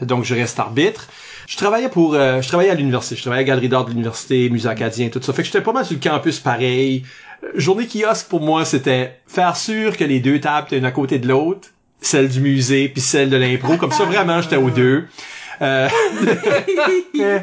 Donc 0.00 0.24
je 0.24 0.34
reste 0.34 0.58
arbitre. 0.58 1.08
Je 1.46 1.56
travaillais 1.56 1.88
pour 1.88 2.14
euh, 2.14 2.40
je 2.40 2.48
travaillais 2.48 2.70
à 2.70 2.74
l'université, 2.74 3.16
je 3.16 3.22
travaillais 3.22 3.42
à 3.42 3.46
la 3.46 3.48
galerie 3.48 3.68
d'art 3.68 3.84
de 3.84 3.90
l'université, 3.90 4.48
musée 4.48 4.68
acadien, 4.68 5.08
tout 5.10 5.20
ça. 5.22 5.32
Fait 5.32 5.42
que 5.42 5.46
j'étais 5.46 5.60
pas 5.60 5.72
mal 5.72 5.84
sur 5.84 5.94
le 5.94 6.00
campus 6.00 6.40
pareil. 6.40 7.04
Journée 7.54 7.86
kiosque 7.86 8.28
pour 8.28 8.40
moi, 8.40 8.64
c'était 8.64 9.20
faire 9.26 9.56
sûr 9.56 9.96
que 9.96 10.04
les 10.04 10.20
deux 10.20 10.40
tables 10.40 10.66
étaient 10.68 10.78
une 10.78 10.84
à 10.84 10.90
côté 10.90 11.18
de 11.18 11.28
l'autre, 11.28 11.68
celle 12.00 12.28
du 12.28 12.40
musée 12.40 12.88
puis 12.88 13.00
celle 13.00 13.30
de 13.30 13.36
l'impro 13.36 13.76
comme 13.76 13.92
ça 13.92 14.04
vraiment 14.04 14.40
j'étais 14.40 14.56
aux 14.56 14.70
deux. 14.70 15.06
Euh, 15.62 15.88
euh, 17.20 17.38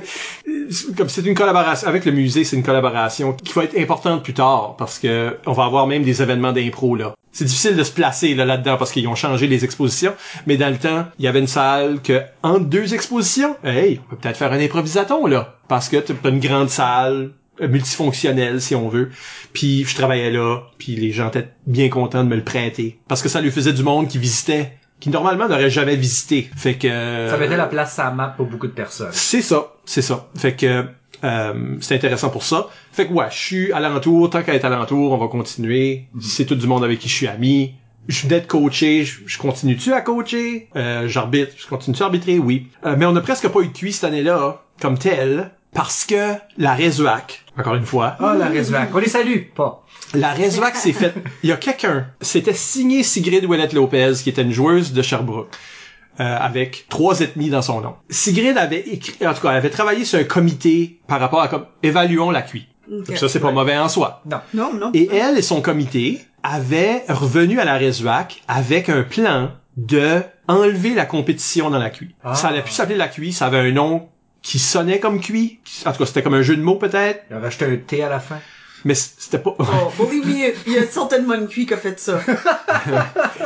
comme 0.95 1.09
c'est 1.09 1.25
une 1.25 1.33
collaboration 1.33 1.88
avec 1.88 2.05
le 2.05 2.11
musée, 2.11 2.43
c'est 2.43 2.55
une 2.55 2.63
collaboration 2.63 3.33
qui 3.33 3.53
va 3.53 3.63
être 3.63 3.77
importante 3.77 4.23
plus 4.23 4.33
tard 4.33 4.75
parce 4.77 4.99
que 4.99 5.38
on 5.45 5.53
va 5.53 5.65
avoir 5.65 5.88
même 5.88 6.03
des 6.03 6.22
événements 6.22 6.51
d'impro 6.51 6.95
là. 6.95 7.13
C'est 7.31 7.45
difficile 7.45 7.75
de 7.75 7.83
se 7.83 7.91
placer 7.91 8.35
là 8.35 8.45
là-dedans 8.45 8.77
parce 8.77 8.91
qu'ils 8.91 9.07
ont 9.07 9.15
changé 9.15 9.47
les 9.47 9.65
expositions, 9.65 10.13
mais 10.45 10.55
dans 10.55 10.69
le 10.69 10.77
temps, 10.77 11.05
il 11.17 11.25
y 11.25 11.27
avait 11.27 11.39
une 11.39 11.47
salle 11.47 11.99
que 12.01 12.22
entre 12.43 12.65
deux 12.65 12.93
expositions, 12.93 13.55
hey, 13.63 13.99
on 14.05 14.09
peut 14.11 14.17
peut-être 14.17 14.38
faire 14.38 14.53
un 14.53 14.59
improvisaton 14.59 15.25
là 15.25 15.55
parce 15.67 15.89
que 15.89 15.97
t'as 15.97 16.30
une 16.30 16.39
grande 16.39 16.69
salle 16.69 17.31
euh, 17.61 17.67
multifonctionnelle 17.67 18.61
si 18.61 18.75
on 18.75 18.90
veut. 18.90 19.11
Puis 19.53 19.85
je 19.85 19.95
travaillais 19.95 20.32
là, 20.32 20.61
puis 20.77 20.95
les 20.95 21.11
gens 21.11 21.30
étaient 21.30 21.49
bien 21.67 21.90
contents 21.90 22.23
de 22.23 22.30
me 22.30 22.35
le 22.35 22.43
prêter 22.43 22.99
parce 23.07 23.22
que 23.22 23.30
ça 23.30 23.41
lui 23.41 23.51
faisait 23.51 23.73
du 23.73 23.83
monde 23.83 24.07
qui 24.07 24.17
visitait 24.17 24.73
qui 24.99 25.09
normalement 25.09 25.49
n'aurait 25.49 25.69
jamais 25.69 25.98
visité. 25.98 26.49
Fait 26.56 26.75
que 26.75 27.27
Ça 27.30 27.38
mettait 27.38 27.57
la 27.57 27.65
place 27.65 27.99
à 27.99 28.06
la 28.06 28.11
map 28.11 28.33
pour 28.38 28.45
beaucoup 28.45 28.67
de 28.67 28.72
personnes. 28.72 29.09
c'est 29.11 29.41
ça, 29.41 29.73
c'est 29.83 30.01
ça. 30.01 30.30
Fait 30.33 30.56
que 30.56 30.85
euh, 31.23 31.77
c'est 31.82 31.95
intéressant 31.95 32.30
pour 32.30 32.43
ça. 32.43 32.67
Fait 32.91 33.07
que 33.07 33.14
ouais, 33.14 33.27
je 33.30 33.38
suis 33.38 33.72
alentour, 33.72 34.30
tant 34.30 34.43
qu'à 34.43 34.53
être 34.53 34.65
alentour, 34.65 35.11
on 35.11 35.17
va 35.17 35.27
continuer. 35.27 36.07
C'est 36.22 36.45
tout 36.45 36.56
du 36.56 36.67
monde 36.67 36.83
avec 36.83 36.99
qui 36.99 37.09
je 37.09 37.14
suis 37.14 37.27
ami. 37.27 37.75
Je 38.07 38.27
venais 38.27 38.41
de 38.41 38.45
coacher, 38.45 39.06
je, 39.06 39.38
continue-tu 39.38 39.93
à 39.93 40.01
coacher? 40.01 40.67
Euh, 40.75 41.07
j'arbitre, 41.07 41.53
je 41.57 41.67
continue-tu 41.67 42.03
à 42.03 42.06
arbitrer? 42.07 42.38
Oui. 42.38 42.67
Euh, 42.85 42.95
mais 42.98 43.06
on 43.06 43.15
a 43.15 43.22
presque 43.22 43.48
pas 43.48 43.61
eu 43.61 43.67
de 43.67 43.73
cuit 43.73 43.93
cette 43.93 44.03
année-là, 44.03 44.61
comme 44.82 44.98
tel, 44.98 45.51
parce 45.74 46.06
que 46.06 46.34
la 46.58 46.74
Résuac, 46.74 47.43
encore 47.58 47.76
une 47.76 47.85
fois, 47.85 48.16
Ah, 48.19 48.35
la 48.38 48.48
Résuac. 48.48 48.90
On 48.93 48.98
les 49.00 49.08
salue, 49.10 49.40
pas. 49.56 49.84
la 50.14 50.34
Résuac 50.34 50.76
s'est 50.76 50.93
faite. 50.93 51.16
Il 51.43 51.50
y 51.50 51.52
a 51.52 51.58
quelqu'un. 51.58 52.08
C'était 52.22 52.53
signé 52.53 53.03
Sigrid 53.03 53.45
Ouellette 53.45 53.74
Lopez, 53.74 54.14
qui 54.24 54.30
était 54.30 54.42
une 54.43 54.52
joueuse 54.52 54.93
de 54.93 55.02
Sherbrooke. 55.02 55.50
euh, 56.19 56.38
avec 56.40 56.85
trois 56.90 57.22
ethnies 57.22 57.50
dans 57.50 57.64
son 57.64 57.82
nom. 57.82 57.95
Sigrid 58.08 58.56
avait 58.56 58.82
écrit, 58.82 59.26
en 59.26 59.34
tout 59.34 59.42
cas, 59.42 59.50
elle 59.50 59.58
avait 59.58 59.72
travaillé 59.72 60.06
sur 60.06 60.19
un 60.19 60.24
comité 60.24 61.00
par 61.08 61.19
rapport 61.19 61.42
à 61.42 61.48
comme 61.48 61.66
évaluons 61.82 62.30
la 62.30 62.43
QI. 62.43 62.68
Ok. 62.92 63.18
Ça, 63.18 63.27
c'est 63.27 63.40
pas 63.40 63.52
mauvais 63.52 63.76
en 63.76 63.90
soi. 63.90 64.22
Non. 64.30 64.38
Non, 64.53 64.74
non. 64.76 64.92
Et 64.93 65.10
elle 65.11 65.40
et 65.40 65.42
son 65.42 65.60
comité 65.64 66.22
avaient 66.43 67.03
revenu 67.10 67.60
à 67.60 67.66
la 67.66 67.77
Résuac 67.77 68.43
avec 68.48 68.90
un 68.90 69.02
plan 69.02 69.53
de 69.76 70.22
enlever 70.48 70.93
la 70.93 71.06
compétition 71.08 71.72
dans 71.72 71.80
la 71.80 71.90
QI. 71.90 72.14
Ah. 72.24 72.35
Ça 72.35 72.50
allait 72.50 72.61
plus 72.61 72.74
s'appeler 72.74 72.98
la 72.98 73.08
QI, 73.08 73.34
ça 73.34 73.48
avait 73.48 73.58
un 73.58 73.72
nom 73.72 74.08
qui 74.43 74.59
sonnait 74.59 74.99
comme 74.99 75.19
QI. 75.19 75.59
En 75.85 75.91
tout 75.93 75.99
cas, 75.99 76.05
c'était 76.05 76.22
comme 76.22 76.33
un 76.35 76.41
jeu 76.43 76.55
de 76.55 76.61
mots 76.61 76.75
peut-être, 76.75 77.23
Il 77.31 77.35
a 77.38 77.39
rajouté 77.39 77.65
un 77.65 77.77
T 77.77 78.03
à 78.03 78.09
la 78.09 78.19
fin. 78.19 78.39
mais 78.85 78.93
c'était 78.93 79.39
pas... 79.39 79.55
Oh, 79.57 79.63
oui, 80.11 80.22
oui, 80.25 80.53
il 80.67 80.73
y 80.73 80.77
a 80.77 80.85
certainement 80.85 81.33
une 81.35 81.47
QI 81.47 81.65
qui 81.65 81.73
a 81.73 81.77
fait 81.77 81.97
ça. 81.99 82.19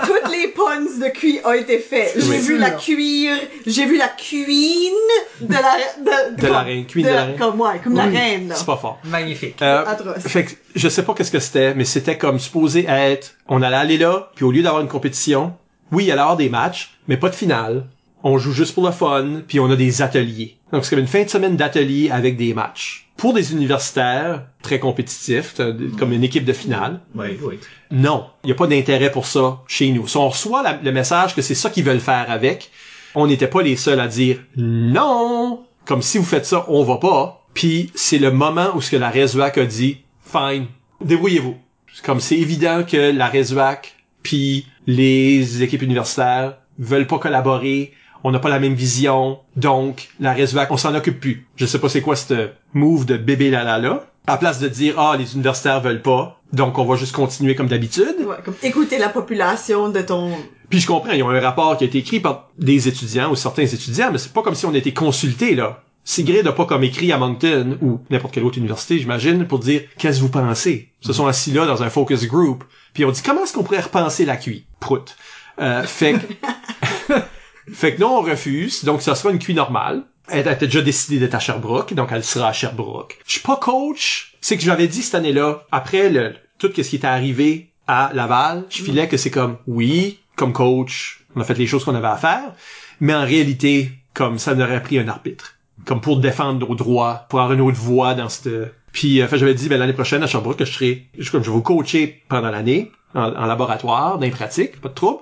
Toutes 0.05 0.31
les 0.31 0.47
puns 0.49 0.81
de 0.81 1.09
QI 1.09 1.39
ont 1.45 1.53
été 1.53 1.77
faits. 1.79 2.13
J'ai 2.15 2.27
Oui. 2.29 2.37
vu 2.39 2.57
la 2.57 2.71
cuir, 2.71 3.37
j'ai 3.65 3.85
vu 3.85 3.97
la 3.97 4.07
queen 4.07 4.93
de 5.41 5.53
la, 5.53 6.31
de, 6.33 6.41
De 6.41 6.47
la 6.47 6.61
reine, 6.61 6.85
queen 6.87 7.05
de 7.05 7.11
la 7.11 7.25
reine. 7.25 7.37
Comme, 7.37 7.61
ouais, 7.61 7.79
comme 7.83 7.95
la 7.95 8.05
reine, 8.05 8.47
là. 8.49 8.55
C'est 8.55 8.65
pas 8.65 8.77
fort. 8.77 8.99
Magnifique. 9.03 9.61
Euh, 9.61 9.85
Atroce. 9.85 10.23
fait 10.27 10.45
que 10.45 10.51
je 10.75 10.89
sais 10.89 11.03
pas 11.03 11.13
qu'est-ce 11.13 11.31
que 11.31 11.39
c'était, 11.39 11.75
mais 11.75 11.85
c'était 11.85 12.17
comme 12.17 12.39
supposé 12.39 12.85
être, 12.87 13.35
on 13.47 13.61
allait 13.61 13.77
aller 13.77 13.97
là, 13.99 14.31
puis 14.35 14.45
au 14.45 14.51
lieu 14.51 14.63
d'avoir 14.63 14.81
une 14.81 14.87
compétition, 14.89 15.53
oui, 15.91 16.05
il 16.05 16.11
allait 16.11 16.21
avoir 16.21 16.37
des 16.37 16.49
matchs, 16.49 16.97
mais 17.07 17.17
pas 17.17 17.29
de 17.29 17.35
finale. 17.35 17.85
On 18.29 18.37
joue 18.37 18.51
juste 18.51 18.73
pour 18.73 18.85
le 18.85 18.91
fun, 18.91 19.41
puis 19.47 19.59
on 19.59 19.69
a 19.71 19.75
des 19.75 20.01
ateliers. 20.01 20.57
Donc 20.73 20.83
c'est 20.83 20.89
comme 20.91 20.99
une 20.99 21.07
fin 21.07 21.23
de 21.23 21.29
semaine 21.29 21.55
d'ateliers 21.55 22.09
avec 22.11 22.35
des 22.35 22.53
matchs. 22.53 23.07
Pour 23.15 23.33
des 23.33 23.53
universitaires 23.53 24.43
très 24.61 24.79
compétitifs, 24.79 25.55
comme 25.97 26.11
une 26.11 26.23
équipe 26.23 26.43
de 26.45 26.51
finale, 26.53 26.99
Oui, 27.15 27.37
oui. 27.41 27.57
non, 27.89 28.25
il 28.43 28.47
n'y 28.47 28.51
a 28.51 28.55
pas 28.55 28.67
d'intérêt 28.67 29.11
pour 29.11 29.25
ça 29.27 29.59
chez 29.67 29.89
nous. 29.91 30.07
Si 30.07 30.17
on 30.17 30.27
reçoit 30.29 30.61
la- 30.61 30.77
le 30.83 30.91
message 30.91 31.35
que 31.35 31.41
c'est 31.41 31.55
ça 31.55 31.69
qu'ils 31.69 31.85
veulent 31.85 32.01
faire 32.01 32.29
avec, 32.29 32.69
on 33.15 33.27
n'était 33.27 33.47
pas 33.47 33.61
les 33.61 33.75
seuls 33.77 33.99
à 34.01 34.07
dire 34.07 34.39
non, 34.57 35.63
comme 35.85 36.01
si 36.01 36.17
vous 36.17 36.25
faites 36.25 36.45
ça, 36.45 36.65
on 36.67 36.83
va 36.83 36.97
pas. 36.97 37.45
Puis 37.53 37.91
c'est 37.95 38.19
le 38.19 38.31
moment 38.31 38.69
où 38.75 38.81
ce 38.81 38.91
que 38.91 38.97
la 38.97 39.09
Résuac 39.09 39.57
a 39.57 39.65
dit, 39.65 39.97
fine, 40.25 40.65
débrouillez-vous. 41.03 41.55
Comme 42.03 42.19
c'est 42.19 42.37
évident 42.37 42.83
que 42.83 43.11
la 43.11 43.27
Résuac 43.27 43.95
puis 44.21 44.67
les 44.85 45.63
équipes 45.63 45.81
universitaires 45.83 46.57
veulent 46.77 47.07
pas 47.07 47.17
collaborer, 47.19 47.93
on 48.23 48.31
n'a 48.31 48.39
pas 48.39 48.49
la 48.49 48.59
même 48.59 48.73
vision, 48.73 49.39
donc 49.55 50.09
la 50.19 50.33
Résuac, 50.33 50.71
on 50.71 50.77
s'en 50.77 50.95
occupe 50.95 51.19
plus. 51.19 51.47
Je 51.55 51.65
sais 51.65 51.79
pas 51.79 51.89
c'est 51.89 52.01
quoi 52.01 52.15
ce 52.15 52.49
move 52.73 53.05
de 53.05 53.17
bébé 53.17 53.49
la 53.49 53.63
la 53.63 53.79
la. 53.79 54.05
À 54.27 54.37
place 54.37 54.59
de 54.59 54.67
dire 54.67 54.99
ah 54.99 55.15
les 55.17 55.35
universitaires 55.35 55.81
veulent 55.81 56.01
pas, 56.01 56.41
donc 56.53 56.77
on 56.77 56.85
va 56.85 56.95
juste 56.95 57.13
continuer 57.13 57.55
comme 57.55 57.67
d'habitude. 57.67 58.15
Ouais, 58.25 58.35
comme 58.43 58.55
écouter 58.63 58.97
la 58.97 59.09
population 59.09 59.89
de 59.89 60.01
ton... 60.01 60.31
Puis 60.69 60.81
je 60.81 60.87
comprends, 60.87 61.13
ils 61.13 61.23
ont 61.23 61.29
un 61.29 61.39
rapport 61.39 61.77
qui 61.77 61.85
a 61.85 61.87
été 61.87 61.99
écrit 61.99 62.19
par 62.19 62.49
des 62.57 62.87
étudiants 62.89 63.31
ou 63.31 63.35
certains 63.35 63.63
étudiants, 63.63 64.09
mais 64.11 64.17
c'est 64.17 64.33
pas 64.33 64.41
comme 64.41 64.55
si 64.55 64.65
on 64.65 64.73
était 64.73 64.93
consultés 64.93 65.55
là. 65.55 65.81
Sigrid 66.03 66.45
n'a 66.45 66.53
pas 66.53 66.65
comme 66.65 66.85
écrit 66.85 67.11
à 67.11 67.17
Moncton 67.17 67.77
ou 67.81 67.99
n'importe 68.09 68.33
quelle 68.33 68.45
autre 68.45 68.57
université, 68.57 68.97
j'imagine, 68.97 69.45
pour 69.45 69.59
dire 69.59 69.81
qu'est-ce 69.97 70.17
que 70.17 70.21
vous 70.21 70.29
pensez? 70.29 70.89
Ils 71.03 71.07
se 71.07 71.11
sont 71.11 71.27
assis 71.27 71.51
là 71.51 71.65
dans 71.65 71.83
un 71.83 71.89
focus 71.89 72.27
group, 72.27 72.63
puis 72.93 73.03
on 73.03 73.11
dit 73.11 73.21
comment 73.21 73.43
est-ce 73.43 73.53
qu'on 73.53 73.63
pourrait 73.63 73.81
repenser 73.81 74.25
la 74.25 74.37
QI. 74.37 74.65
Prout. 74.79 75.17
Euh, 75.59 75.83
fait 75.83 76.13
que 76.13 77.13
fait 77.71 77.95
que 77.95 78.01
non, 78.01 78.17
on 78.17 78.21
refuse, 78.21 78.83
donc 78.83 79.01
ça 79.01 79.15
sera 79.15 79.31
une 79.31 79.39
QI 79.39 79.53
normale. 79.53 80.03
Elle 80.29 80.47
a 80.47 80.55
déjà 80.55 80.81
décidé 80.81 81.19
d'être 81.19 81.35
à 81.35 81.39
Sherbrooke, 81.39 81.93
donc 81.93 82.09
elle 82.11 82.23
sera 82.23 82.49
à 82.49 82.53
Sherbrooke. 82.53 83.17
Je 83.25 83.33
suis 83.33 83.41
pas 83.41 83.55
coach. 83.55 84.35
C'est 84.41 84.57
que 84.57 84.63
j'avais 84.63 84.87
dit 84.87 85.01
cette 85.01 85.15
année-là, 85.15 85.63
après 85.71 86.09
le, 86.09 86.35
tout 86.57 86.69
ce 86.75 86.81
qui 86.81 86.95
était 86.97 87.07
arrivé 87.07 87.69
à 87.87 88.11
Laval, 88.13 88.65
je 88.69 88.83
filais 88.83 89.07
que 89.07 89.17
c'est 89.17 89.31
comme, 89.31 89.57
oui, 89.67 90.19
comme 90.35 90.53
coach, 90.53 91.23
on 91.35 91.41
a 91.41 91.43
fait 91.43 91.53
les 91.53 91.67
choses 91.67 91.83
qu'on 91.85 91.95
avait 91.95 92.07
à 92.07 92.17
faire, 92.17 92.51
mais 92.99 93.13
en 93.13 93.23
réalité, 93.23 93.91
comme 94.13 94.39
ça 94.39 94.55
n'aurait 94.55 94.83
pris 94.83 94.99
un 94.99 95.07
arbitre. 95.07 95.53
Comme 95.85 96.01
pour 96.01 96.19
défendre 96.19 96.67
nos 96.67 96.75
droits, 96.75 97.25
pour 97.29 97.39
avoir 97.39 97.53
une 97.53 97.61
autre 97.61 97.77
voix 97.77 98.13
dans 98.13 98.29
cette... 98.29 98.49
Puis, 98.91 99.21
euh, 99.21 99.27
fait, 99.27 99.37
j'avais 99.37 99.53
dit, 99.53 99.69
ben, 99.69 99.77
l'année 99.77 99.93
prochaine, 99.93 100.23
à 100.23 100.27
Sherbrooke, 100.27 100.59
je 100.59 100.65
serai, 100.65 101.07
je, 101.17 101.29
comme 101.31 101.43
je 101.43 101.49
vais 101.49 101.55
vous 101.55 101.61
coacher 101.61 102.23
pendant 102.27 102.49
l'année, 102.49 102.91
en, 103.13 103.45
laboratoire, 103.45 104.17
dans 104.17 104.25
les 104.25 104.31
pratiques, 104.31 104.81
pas 104.81 104.89
de 104.89 104.93
trouble 104.93 105.21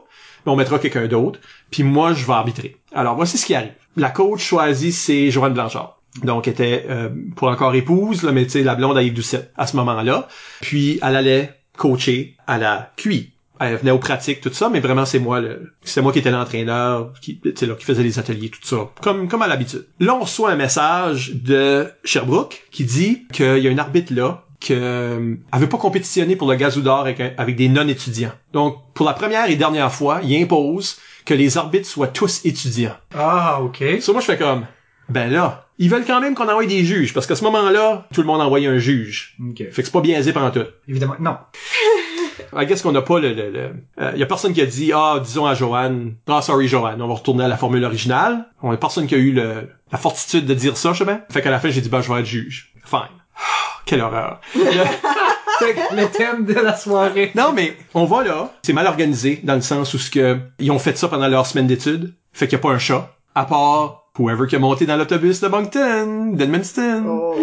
on 0.52 0.56
mettra 0.56 0.80
quelqu'un 0.80 1.08
d'autre, 1.08 1.40
puis 1.72 1.84
moi, 1.84 2.14
je 2.14 2.26
vais 2.26 2.34
arbitrer. 2.34 2.78
Alors, 2.94 3.16
voici 3.16 3.38
ce 3.38 3.46
qui 3.46 3.56
arrive. 3.56 3.74
La 3.96 4.10
coach 4.10 4.42
choisie, 4.42 4.92
c'est 4.92 5.32
Joanne 5.32 5.54
Blanchard. 5.54 6.00
Donc, 6.24 6.48
elle 6.48 6.54
était 6.54 6.86
euh, 6.90 7.10
pour 7.36 7.50
encore 7.50 7.76
épouse, 7.76 8.24
là, 8.24 8.32
mais 8.32 8.46
tu 8.46 8.52
sais, 8.52 8.64
la 8.64 8.76
blonde 8.76 8.98
à 8.98 9.04
Yves 9.04 9.14
Doucet 9.14 9.52
à 9.58 9.68
ce 9.68 9.76
moment-là. 9.78 10.28
Puis, 10.62 11.00
elle 11.02 11.16
allait 11.16 11.54
coacher 11.78 12.38
à 12.48 12.58
la 12.58 12.92
QI. 12.96 13.32
Elle 13.60 13.78
venait 13.78 13.92
aux 13.92 14.00
pratiques, 14.00 14.42
tout 14.42 14.52
ça, 14.52 14.70
mais 14.70 14.82
vraiment, 14.82 15.06
c'est 15.06 15.20
moi, 15.20 15.42
c'est 15.82 16.02
moi 16.02 16.12
qui 16.12 16.20
étais 16.20 16.32
l'entraîneur, 16.32 17.14
qui, 17.22 17.40
qui 17.40 17.86
faisait 17.86 18.04
les 18.04 18.20
ateliers, 18.20 18.50
tout 18.50 18.60
ça, 18.64 18.90
comme, 19.02 19.30
comme 19.30 19.42
à 19.42 19.48
l'habitude. 19.48 19.88
Là, 20.00 20.16
on 20.16 20.22
reçoit 20.22 20.52
un 20.52 20.58
message 20.58 21.34
de 21.36 21.88
Sherbrooke 22.04 22.64
qui 22.72 22.84
dit 22.84 23.26
qu'il 23.32 23.60
y 23.60 23.68
a 23.68 23.72
un 23.72 23.78
arbitre 23.78 24.14
là 24.14 24.45
que 24.60 24.74
euh, 24.74 25.36
elle 25.54 25.60
veut 25.60 25.70
pas 25.70 25.78
compétitionner 25.78 26.36
pour 26.36 26.50
le 26.50 26.56
gazou 26.56 26.82
d'or 26.82 27.00
avec, 27.02 27.20
avec 27.38 27.56
des 27.56 27.70
non-étudiants. 27.70 28.32
Donc, 28.54 28.78
pour 28.94 29.06
la 29.06 29.14
première 29.14 29.50
et 29.50 29.56
dernière 29.56 29.92
fois, 29.92 30.20
il 30.24 30.36
impose 30.42 30.98
que 31.26 31.34
les 31.34 31.58
arbitres 31.58 31.88
soient 31.88 32.08
tous 32.08 32.46
étudiants. 32.46 32.96
Ah, 33.16 33.60
ok. 33.62 33.84
Ça, 34.00 34.12
moi, 34.12 34.22
je 34.22 34.26
fais 34.28 34.38
comme, 34.38 34.66
ben 35.10 35.30
là, 35.32 35.68
ils 35.78 35.90
veulent 35.90 36.06
quand 36.06 36.22
même 36.22 36.36
qu'on 36.36 36.48
envoie 36.48 36.66
des 36.66 36.84
juges, 36.86 37.14
parce 37.14 37.28
qu'à 37.28 37.36
ce 37.36 37.44
moment-là, 37.44 38.08
tout 38.14 38.22
le 38.22 38.28
monde 38.28 38.42
envoyait 38.42 38.68
un 38.68 38.78
juge. 38.78 39.36
Ok. 39.50 39.58
Fait 39.58 39.82
que 39.82 39.84
c'est 39.84 39.92
pas 39.92 40.02
biaisé 40.02 40.32
pendant 40.34 40.52
tout. 40.52 40.66
Évidemment, 40.88 41.16
non. 41.20 41.38
I 42.58 42.66
guess 42.66 42.82
qu'on 42.82 42.92
n'a 42.92 43.02
pas 43.02 43.20
le... 43.20 43.34
le, 43.34 43.50
le- 43.52 43.72
euh, 44.00 44.12
y 44.16 44.24
a 44.24 44.26
personne 44.26 44.54
qui 44.54 44.62
a 44.62 44.66
dit, 44.66 44.92
ah, 44.94 45.20
disons 45.24 45.46
à 45.46 45.56
Joanne, 45.56 46.16
ah, 46.28 46.42
sorry, 46.42 46.68
Joanne, 46.68 47.02
on 47.02 47.08
va 47.08 47.14
retourner 47.16 47.44
à 47.44 47.48
la 47.48 47.58
formule 47.58 47.84
originale. 47.84 48.46
On 48.62 48.72
a 48.72 48.78
personne 48.78 49.08
qui 49.08 49.16
a 49.16 49.18
eu 49.18 49.32
le, 49.32 49.70
la 49.92 49.98
fortitude 49.98 50.46
de 50.46 50.54
dire 50.54 50.78
ça, 50.78 50.94
je 50.94 51.00
sais 51.00 51.06
bien. 51.06 51.22
Fait 51.32 51.42
qu'à 51.42 51.50
la 51.52 51.60
fin, 51.60 51.70
j'ai 51.70 51.82
dit, 51.82 51.90
ben, 51.90 52.02
je 52.02 52.12
vais 52.14 52.20
être 52.20 52.26
juge. 52.26 52.74
Fine. 52.86 53.00
Quelle 53.86 54.02
horreur. 54.02 54.42
C'est 54.54 55.76
le 55.96 56.08
thème 56.10 56.46
de 56.46 56.54
la 56.54 56.76
soirée. 56.76 57.32
Non, 57.36 57.54
mais 57.54 57.78
on 57.94 58.06
va 58.06 58.24
là. 58.24 58.52
C'est 58.64 58.74
mal 58.74 58.88
organisé 58.88 59.40
dans 59.44 59.56
le 59.56 59.62
sens 59.62 59.94
où 59.94 60.00
ce 60.00 60.10
que 60.10 60.40
ils 60.60 60.72
ont 60.72 60.80
fait 60.80 60.98
ça 60.98 61.08
pendant 61.08 61.28
leur 61.28 61.46
semaine 61.46 61.68
d'études. 61.68 62.14
Fait 62.34 62.48
qu'il 62.48 62.58
n'y 62.58 62.62
a 62.62 62.64
pas 62.68 62.74
un 62.74 62.80
chat. 62.80 63.12
À 63.36 63.46
part 63.46 64.06
whoever 64.18 64.48
qui 64.48 64.56
a 64.56 64.60
monté 64.60 64.86
dans 64.86 64.96
l'autobus 64.98 65.42
de 65.42 65.48
Moncton, 65.48 66.32
d'Edmundston. 66.34 67.04
Oh. 67.08 67.36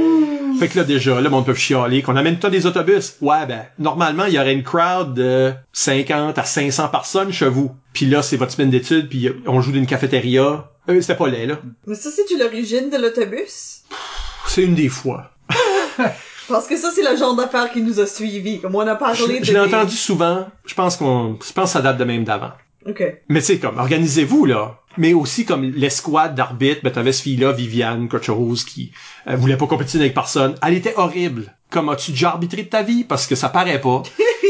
Fait 0.59 0.69
que 0.69 0.79
là, 0.79 0.85
déjà, 0.85 1.21
là, 1.21 1.29
on 1.33 1.43
peut 1.43 1.55
chialer 1.55 2.03
qu'on 2.03 2.17
amène 2.17 2.39
tout 2.39 2.49
des 2.49 2.67
autobus. 2.67 3.17
Ouais, 3.21 3.47
ben, 3.47 3.65
normalement, 3.79 4.25
il 4.25 4.35
y 4.35 4.39
aurait 4.39 4.53
une 4.53 4.63
crowd 4.63 5.15
de 5.15 5.53
50 5.73 6.39
à 6.39 6.45
500 6.45 6.89
personnes 6.89 7.33
chez 7.33 7.49
vous. 7.49 7.73
Puis 7.93 8.07
là, 8.07 8.23
c'est 8.23 8.37
votre 8.37 8.53
semaine 8.53 8.71
d'études, 8.71 9.09
puis 9.09 9.29
on 9.47 9.61
joue 9.61 9.73
d'une 9.73 9.87
cafétéria. 9.87 10.71
Euh, 10.89 11.01
c'était 11.01 11.17
pas 11.17 11.29
laid, 11.29 11.47
là. 11.47 11.59
Mais 11.87 11.95
ça, 11.95 12.11
c'est-tu 12.11 12.39
l'origine 12.39 12.91
de 12.91 12.97
l'autobus? 12.97 13.83
C'est 14.47 14.63
une 14.63 14.75
des 14.75 14.89
fois. 14.89 15.31
Parce 16.49 16.67
que 16.67 16.77
ça, 16.77 16.91
c'est 16.95 17.03
le 17.09 17.17
genre 17.17 17.35
d'affaire 17.37 17.71
qui 17.73 17.83
nous 17.83 18.01
a 18.01 18.07
suivis. 18.07 18.61
Comme 18.61 18.75
on 18.75 18.81
a 18.87 18.95
parlé 18.97 19.41
de... 19.41 19.45
je 19.45 19.53
l'ai 19.53 19.59
des- 19.69 19.75
entendu 19.75 19.97
souvent. 19.97 20.47
Je 20.67 20.75
pense 20.75 20.97
qu'on, 20.97 21.39
je 21.47 21.53
pense 21.53 21.65
que 21.67 21.71
ça 21.73 21.81
date 21.83 21.99
de 21.99 22.05
même 22.05 22.25
d'avant. 22.25 22.53
OK. 22.87 23.03
Mais 23.29 23.41
tu 23.41 23.47
sais, 23.47 23.59
comme, 23.59 23.79
organisez-vous, 23.79 24.45
là. 24.45 24.79
Mais 24.99 25.13
aussi, 25.15 25.45
comme, 25.47 25.63
l'escouade 25.63 26.35
d'arbitres, 26.35 26.81
ben, 26.83 26.91
t'avais 26.93 27.13
ce 27.13 27.23
fille-là, 27.23 27.53
Viviane, 27.53 28.09
quelque 28.09 28.27
chose, 28.27 28.65
qui 28.65 28.91
euh, 29.29 29.37
voulait 29.37 29.57
pas 29.57 29.67
compétitionner 29.67 30.05
avec 30.07 30.15
personne. 30.15 30.55
Elle 30.67 30.75
était 30.75 30.95
horrible. 30.97 31.55
Comme, 31.71 31.89
as-tu 31.89 32.11
déjà 32.11 32.31
arbitré 32.31 32.63
de 32.65 32.69
ta 32.69 32.83
vie? 32.83 33.05
Parce 33.05 33.27
que 33.27 33.35
ça 33.35 33.49
paraît 33.49 33.81
pas. 33.81 34.03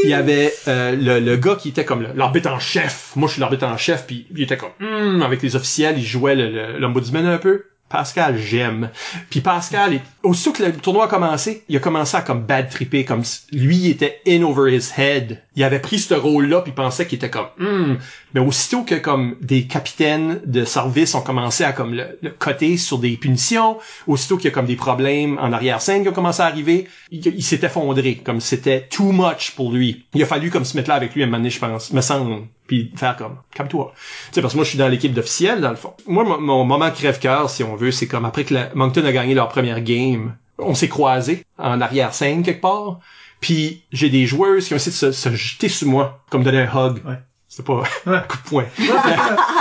Il 0.03 0.09
y 0.09 0.13
avait 0.13 0.53
euh, 0.67 0.93
le, 0.99 1.19
le 1.21 1.37
gars 1.37 1.55
qui 1.55 1.69
était 1.69 1.85
comme 1.85 2.05
l'arbitre 2.15 2.49
en 2.51 2.59
chef. 2.59 3.11
Moi, 3.15 3.27
je 3.29 3.33
suis 3.33 3.39
l'arbitre 3.39 3.65
en 3.65 3.77
chef, 3.77 4.05
puis 4.05 4.27
il 4.35 4.41
était 4.41 4.57
comme, 4.57 4.71
Hmm 4.81 5.21
avec 5.21 5.41
les 5.41 5.55
officiels, 5.55 5.95
il 5.97 6.03
jouait 6.03 6.35
le- 6.35 6.49
le- 6.49 6.79
l'ombudsman 6.79 7.25
un 7.25 7.37
peu. 7.37 7.63
Pascal, 7.93 8.39
j'aime. 8.39 8.89
Puis 9.29 9.41
Pascal, 9.41 9.99
aussitôt 10.23 10.51
que 10.51 10.63
le 10.63 10.73
tournoi 10.73 11.05
a 11.05 11.07
commencé, 11.07 11.63
il 11.69 11.77
a 11.77 11.79
commencé 11.79 12.17
à 12.17 12.23
comme 12.23 12.41
bad 12.41 12.67
tripper, 12.67 13.05
comme 13.05 13.21
lui 13.51 13.87
était 13.87 14.19
in 14.27 14.41
over 14.41 14.75
his 14.75 14.89
head. 14.97 15.43
Il 15.55 15.63
avait 15.63 15.77
pris 15.77 15.99
ce 15.99 16.15
rôle-là 16.15 16.61
puis 16.61 16.71
pensait 16.71 17.05
qu'il 17.05 17.17
était 17.17 17.29
comme 17.29 17.49
hmm. 17.59 17.97
Mais 18.33 18.41
aussitôt 18.41 18.83
que 18.83 18.95
comme 18.95 19.35
des 19.41 19.67
capitaines 19.67 20.41
de 20.45 20.65
service 20.65 21.13
ont 21.15 21.21
commencé 21.21 21.63
à 21.63 21.71
comme 21.71 21.93
le, 21.93 22.17
le 22.21 22.29
coter 22.31 22.77
sur 22.77 22.97
des 22.97 23.15
punitions, 23.17 23.77
aussitôt 24.07 24.37
qu'il 24.37 24.45
y 24.45 24.47
a 24.47 24.51
comme 24.51 24.65
des 24.65 24.75
problèmes 24.75 25.37
en 25.39 25.51
arrière-scène 25.51 26.03
qui 26.03 26.09
ont 26.09 26.13
commencé 26.13 26.41
à 26.41 26.45
arriver, 26.45 26.87
il, 27.11 27.43
s'est 27.43 27.59
effondré, 27.63 28.15
comme 28.15 28.41
c'était 28.41 28.87
too 28.87 29.11
much 29.11 29.51
pour 29.55 29.71
lui. 29.71 30.05
Il 30.13 30.23
a 30.23 30.25
fallu 30.25 30.49
comme 30.49 30.65
se 30.65 30.75
mettre 30.75 30.89
là 30.89 30.95
avec 30.95 31.13
lui 31.13 31.23
à 31.23 31.27
un 31.27 31.29
moment 31.29 31.47
je 31.47 31.59
pense, 31.59 31.93
me 31.93 32.01
semble, 32.01 32.47
puis 32.67 32.91
faire 32.95 33.15
comme 33.15 33.37
calme-toi. 33.53 33.93
Tu 33.95 34.35
sais 34.35 34.41
parce 34.41 34.53
que 34.53 34.57
moi 34.57 34.63
je 34.63 34.69
suis 34.69 34.79
dans 34.79 34.87
l'équipe 34.87 35.13
d'officiels 35.13 35.61
dans 35.61 35.69
le 35.69 35.75
fond. 35.75 35.93
Moi 36.07 36.23
mon, 36.23 36.39
mon 36.39 36.63
moment 36.63 36.89
crève-cœur 36.91 37.49
si 37.49 37.63
on 37.63 37.75
veut, 37.75 37.91
c'est 37.91 38.07
comme 38.07 38.25
après 38.25 38.45
que 38.45 38.53
la, 38.53 38.69
Moncton 38.73 39.05
a 39.05 39.11
gagné 39.11 39.35
leur 39.35 39.49
première 39.49 39.81
game, 39.81 40.35
on 40.57 40.75
s'est 40.75 40.89
croisés 40.89 41.45
en 41.57 41.81
arrière-scène 41.81 42.43
quelque 42.43 42.61
part. 42.61 42.99
Puis 43.39 43.83
j'ai 43.91 44.09
des 44.09 44.25
joueuses 44.25 44.67
qui 44.67 44.73
ont 44.73 44.77
essayé 44.77 44.91
de 44.91 44.95
se, 44.95 45.11
se 45.11 45.35
jeter 45.35 45.67
sur 45.67 45.87
moi, 45.87 46.23
comme 46.29 46.43
donner 46.43 46.61
un 46.61 46.87
hug. 46.87 47.05
Ouais. 47.05 47.17
C'était 47.55 47.67
pas 47.67 47.83
un 48.07 48.19
coup 48.21 48.37
de 48.37 48.49
poing. 48.49 48.65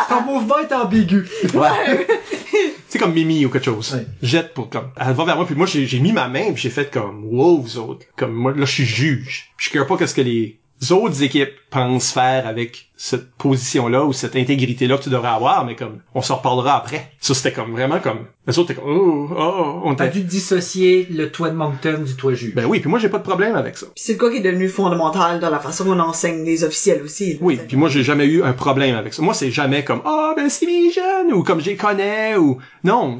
Ton 0.09 0.23
mouvement 0.23 0.59
est 0.61 0.73
ambigu. 0.73 1.29
C'est 2.89 2.99
comme 2.99 3.13
Mimi 3.13 3.45
ou 3.45 3.51
quelque 3.51 3.67
chose. 3.67 3.93
Ouais. 3.93 4.07
Jette 4.23 4.55
pour 4.55 4.71
comme. 4.71 4.91
Elle 4.99 5.13
va 5.13 5.25
vers 5.27 5.37
moi 5.37 5.45
puis 5.45 5.55
moi 5.55 5.67
j'ai 5.67 5.87
j'ai 5.87 6.01
mis 6.01 6.13
ma 6.13 6.27
main 6.27 6.53
puis 6.55 6.63
j'ai 6.63 6.71
fait 6.71 6.91
comme 6.91 7.23
wow 7.27 7.61
vous 7.61 7.77
autres. 7.77 8.07
Comme 8.17 8.33
moi 8.33 8.53
là 8.53 8.65
je 8.65 8.73
suis 8.73 8.87
juge. 8.87 9.53
Puis 9.59 9.67
je 9.67 9.79
care 9.79 9.87
pas 9.87 9.99
qu'est-ce 9.99 10.15
que 10.15 10.23
les 10.23 10.59
autres 10.91 11.23
équipes 11.23 11.53
pensent 11.71 12.11
faire 12.11 12.47
avec 12.47 12.89
cette 12.97 13.33
position-là 13.33 14.05
ou 14.05 14.13
cette 14.13 14.37
intégrité-là 14.37 14.97
que 14.97 15.05
tu 15.05 15.11
devrais 15.11 15.29
avoir, 15.29 15.65
mais 15.65 15.77
comme, 15.77 16.01
on 16.15 16.23
s'en 16.23 16.37
reparlera 16.37 16.77
après. 16.77 17.13
Ça, 17.21 17.35
c'était 17.35 17.53
comme 17.53 17.73
vraiment 17.73 18.01
comme, 18.01 18.27
les 18.47 18.59
autres 18.59 18.73
étaient 18.73 18.81
comme, 18.81 18.91
oh, 18.91 19.29
oh, 19.37 19.81
on 19.85 19.95
T'as 19.95 20.07
t'a 20.07 20.13
dû 20.13 20.23
dissocier 20.23 21.07
le 21.11 21.31
toit 21.31 21.51
de 21.51 21.57
Moncton 21.57 22.03
du 22.05 22.15
toit 22.15 22.35
juge. 22.35 22.55
Ben 22.55 22.65
oui, 22.65 22.81
puis 22.81 22.89
moi, 22.89 22.99
j'ai 22.99 23.09
pas 23.09 23.19
de 23.19 23.23
problème 23.23 23.55
avec 23.55 23.77
ça. 23.77 23.87
C'est 23.97 24.17
quoi 24.17 24.31
qui 24.31 24.39
est 24.39 24.41
devenu 24.41 24.69
fondamental 24.69 25.41
dans 25.41 25.51
la 25.51 25.61
façon 25.61 25.85
qu'on 25.85 26.01
enseigne 26.01 26.45
les 26.45 26.65
officiels 26.65 27.03
aussi? 27.03 27.35
là. 27.35 27.39
Oui, 27.41 27.61
puis 27.67 27.77
moi 27.77 27.89
j'ai 27.89 28.03
jamais 28.03 28.27
eu 28.27 28.43
un 28.43 28.53
problème 28.53 28.97
avec 28.97 29.15
ça. 29.15 29.23
Moi 29.23 29.35
c'est 29.35 29.51
jamais 29.51 29.85
comme 29.85 30.03
ah 30.05 30.33
ben 30.37 30.49
c'est 30.49 30.67
mes 30.67 30.91
jeunes 30.91 31.33
ou 31.33 31.43
comme 31.43 31.61
je 31.61 31.67
les 31.67 31.77
connais 31.77 32.37
ou 32.37 32.59
non, 32.85 33.19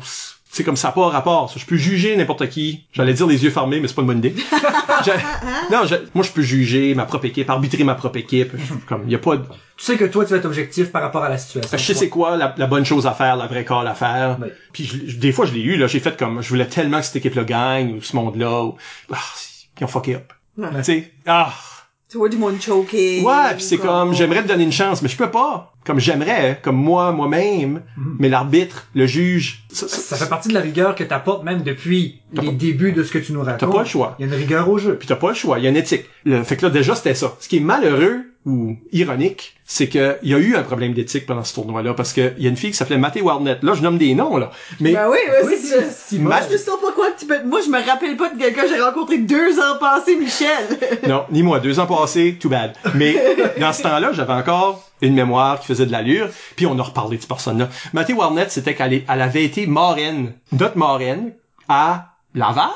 c'est- 0.53 0.63
comme 0.65 0.77
ça 0.77 0.89
n'a 0.89 0.93
pas 0.93 1.09
rapport. 1.09 1.51
Ça, 1.51 1.59
Je 1.59 1.65
peux 1.67 1.77
juger 1.77 2.15
n'importe 2.17 2.49
qui. 2.49 2.85
J'allais 2.93 3.15
dire 3.15 3.27
les 3.27 3.43
yeux 3.43 3.51
fermés, 3.51 3.81
mais 3.81 3.89
c'est 3.89 3.95
pas 3.95 4.03
une 4.03 4.09
bonne 4.09 4.19
idée. 4.19 4.35
Je- 5.05 5.73
non, 5.73 5.85
je- 5.85 5.97
moi 6.15 6.23
je 6.25 6.31
peux 6.31 6.43
juger 6.43 6.95
ma 6.95 7.07
propre 7.07 7.25
équipe, 7.25 7.51
arbitrer 7.51 7.83
ma 7.83 7.95
propre 7.97 8.19
équipe. 8.19 8.53
Je- 8.57 8.75
Comme 8.87 9.09
y 9.09 9.15
a 9.15 9.19
pas, 9.19 9.37
de- 9.37 9.43
Tu 9.77 9.85
sais 9.87 9.97
que 9.97 10.05
toi, 10.05 10.25
tu 10.25 10.31
vas 10.31 10.37
être 10.37 10.45
objectif 10.45 10.93
par 10.93 11.03
rapport 11.03 11.25
à 11.25 11.29
la 11.29 11.39
situation. 11.39 11.77
je 11.77 11.83
sais 11.83 11.95
c'est 11.95 12.09
quoi 12.09 12.37
la, 12.37 12.55
la 12.57 12.67
bonne 12.69 12.85
chose 12.85 13.07
à 13.09 13.13
faire, 13.13 13.35
la 13.37 13.47
vraie 13.49 13.65
call 13.65 13.87
à 13.89 13.95
faire. 13.95 14.37
Oui. 14.41 14.49
Puis 14.73 14.85
je- 14.85 15.11
je- 15.11 15.17
des 15.17 15.33
fois 15.33 15.47
je 15.47 15.55
l'ai 15.55 15.63
eu 15.63 15.77
là, 15.77 15.89
j'ai 15.89 15.99
fait 15.99 16.17
comme 16.17 16.41
je 16.43 16.49
voulais 16.49 16.67
tellement 16.67 17.01
que 17.01 17.07
cette 17.07 17.17
équipe-là 17.17 17.43
gagne 17.45 17.95
ou 17.95 18.03
ce 18.03 18.15
monde-là. 18.15 18.63
Ou, 18.65 18.77
ah, 19.13 19.17
ils 19.81 19.85
ont 19.85 19.89
fucké 19.89 20.15
up. 20.17 20.33
Ouais. 20.59 20.69
Tu 20.79 20.85
sais, 20.85 21.13
ah. 21.27 21.53
Tu 22.13 22.19
vois 22.19 22.29
du 22.29 22.37
monde 22.37 22.61
choqué. 22.61 23.23
Ouais, 23.25 23.55
puis 23.55 23.63
c'est 23.65 23.79
comme 23.79 24.13
j'aimerais 24.13 24.43
te 24.43 24.49
donner 24.49 24.65
une 24.65 24.71
chance, 24.73 25.01
mais 25.01 25.09
je 25.09 25.17
peux 25.17 25.31
pas. 25.31 25.73
Comme 25.87 25.99
j'aimerais, 25.99 26.61
comme 26.63 26.77
moi, 26.77 27.11
moi-même, 27.11 27.81
mais 28.19 28.29
l'arbitre, 28.29 28.87
le 28.95 29.07
juge, 29.07 29.65
ça, 29.73 29.89
ça- 29.89 29.97
Ça 29.97 30.17
fait 30.17 30.29
partie 30.29 30.49
de 30.51 30.55
la 30.55 30.61
rigueur 30.61 30.95
que 30.95 31.03
t'apportes 31.05 31.43
même 31.43 31.63
depuis 31.63 32.21
les 32.35 32.47
pas- 32.47 32.53
débuts 32.53 32.93
de 32.93 33.03
ce 33.03 33.11
que 33.11 33.19
tu 33.19 33.33
nous 33.33 33.41
racontes. 33.43 33.61
t'as 33.61 33.67
pas 33.77 33.83
le 33.83 33.89
choix. 33.89 34.15
Il 34.19 34.27
y 34.27 34.31
a 34.31 34.33
une 34.35 34.39
rigueur 34.39 34.69
au 34.69 34.77
jeu. 34.79 34.95
Puis 34.97 35.09
t'as 35.09 35.17
pas 35.17 35.31
le 35.31 35.35
choix, 35.35 35.59
il 35.59 35.65
y 35.65 35.67
a 35.67 35.71
une 35.71 35.77
éthique. 35.77 36.05
Le, 36.25 36.43
fait 36.45 36.57
que 36.59 36.67
là 36.67 36.71
déjà 36.71 36.95
c'était 36.95 37.15
ça. 37.15 37.35
Ce 37.41 37.49
qui 37.49 37.57
est 37.57 37.61
malheureux 37.61 38.21
ou 38.45 38.77
ironique, 38.93 39.55
c'est 39.65 39.89
que 39.89 40.19
il 40.23 40.31
y 40.31 40.35
a 40.35 40.39
eu 40.39 40.57
un 40.57 40.63
problème 40.63 40.93
d'éthique 40.95 41.27
pendant 41.27 41.45
ce 41.45 41.55
tournoi-là 41.55 41.95
parce 41.95 42.13
que 42.13 42.33
il 42.37 42.43
y 42.43 42.47
a 42.47 42.51
une 42.51 42.57
fille 42.57 42.73
qui 42.73 42.77
s'appelait 42.77 42.99
Mathé 42.99 43.21
Warnett. 43.21 43.63
Là, 43.63 43.75
je 43.75 43.83
nomme 43.83 43.99
des 43.99 44.15
noms 44.15 44.37
là, 44.37 44.51
mais 44.81 44.93
Ben 44.93 45.09
oui, 45.09 45.19
ouais, 45.47 45.57
c'est 45.57 45.91
si 45.93 46.19
Ma- 46.19 46.41
Je 46.51 46.57
sais 46.57 46.71
pas 46.71 46.93
quoi 46.95 47.07
tu 47.17 47.27
peux... 47.27 47.43
Moi, 47.45 47.61
je 47.65 47.71
me 47.71 47.81
rappelle 47.85 48.17
pas 48.17 48.31
de 48.31 48.39
quelqu'un 48.39 48.63
que 48.63 48.69
j'ai 48.69 48.81
rencontré 48.81 49.19
deux 49.19 49.59
ans 49.61 49.79
passés, 49.79 50.17
Michel. 50.17 50.79
non, 51.09 51.25
ni 51.31 51.43
moi. 51.43 51.61
Deux 51.61 51.79
ans 51.79 51.87
passés, 51.87 52.37
too 52.41 52.49
bad. 52.49 52.75
Mais 52.97 53.15
dans 53.61 53.73
ce 53.73 53.83
temps-là, 53.83 54.13
j'avais 54.13 54.33
encore 54.33 54.89
une 55.01 55.15
mémoire 55.15 55.61
qui 55.61 55.67
faisait 55.69 55.87
de 55.87 55.93
l'allure. 55.93 56.29
Puis 56.57 56.67
on 56.67 56.79
a 56.79 56.83
reparlé 56.83 57.17
de 57.17 57.21
cette 57.23 57.29
personne-là. 57.29 57.69
Mathé 57.93 58.13
Warnett, 58.13 58.51
c'était 58.51 58.75
qu'elle 58.75 58.93
est- 58.93 59.05
elle 59.09 59.21
avait 59.23 59.45
été 59.45 59.67
marraine, 59.67 60.33
notre 60.53 60.77
marraine, 60.77 61.33
à 61.69 62.09
Laval. 62.35 62.71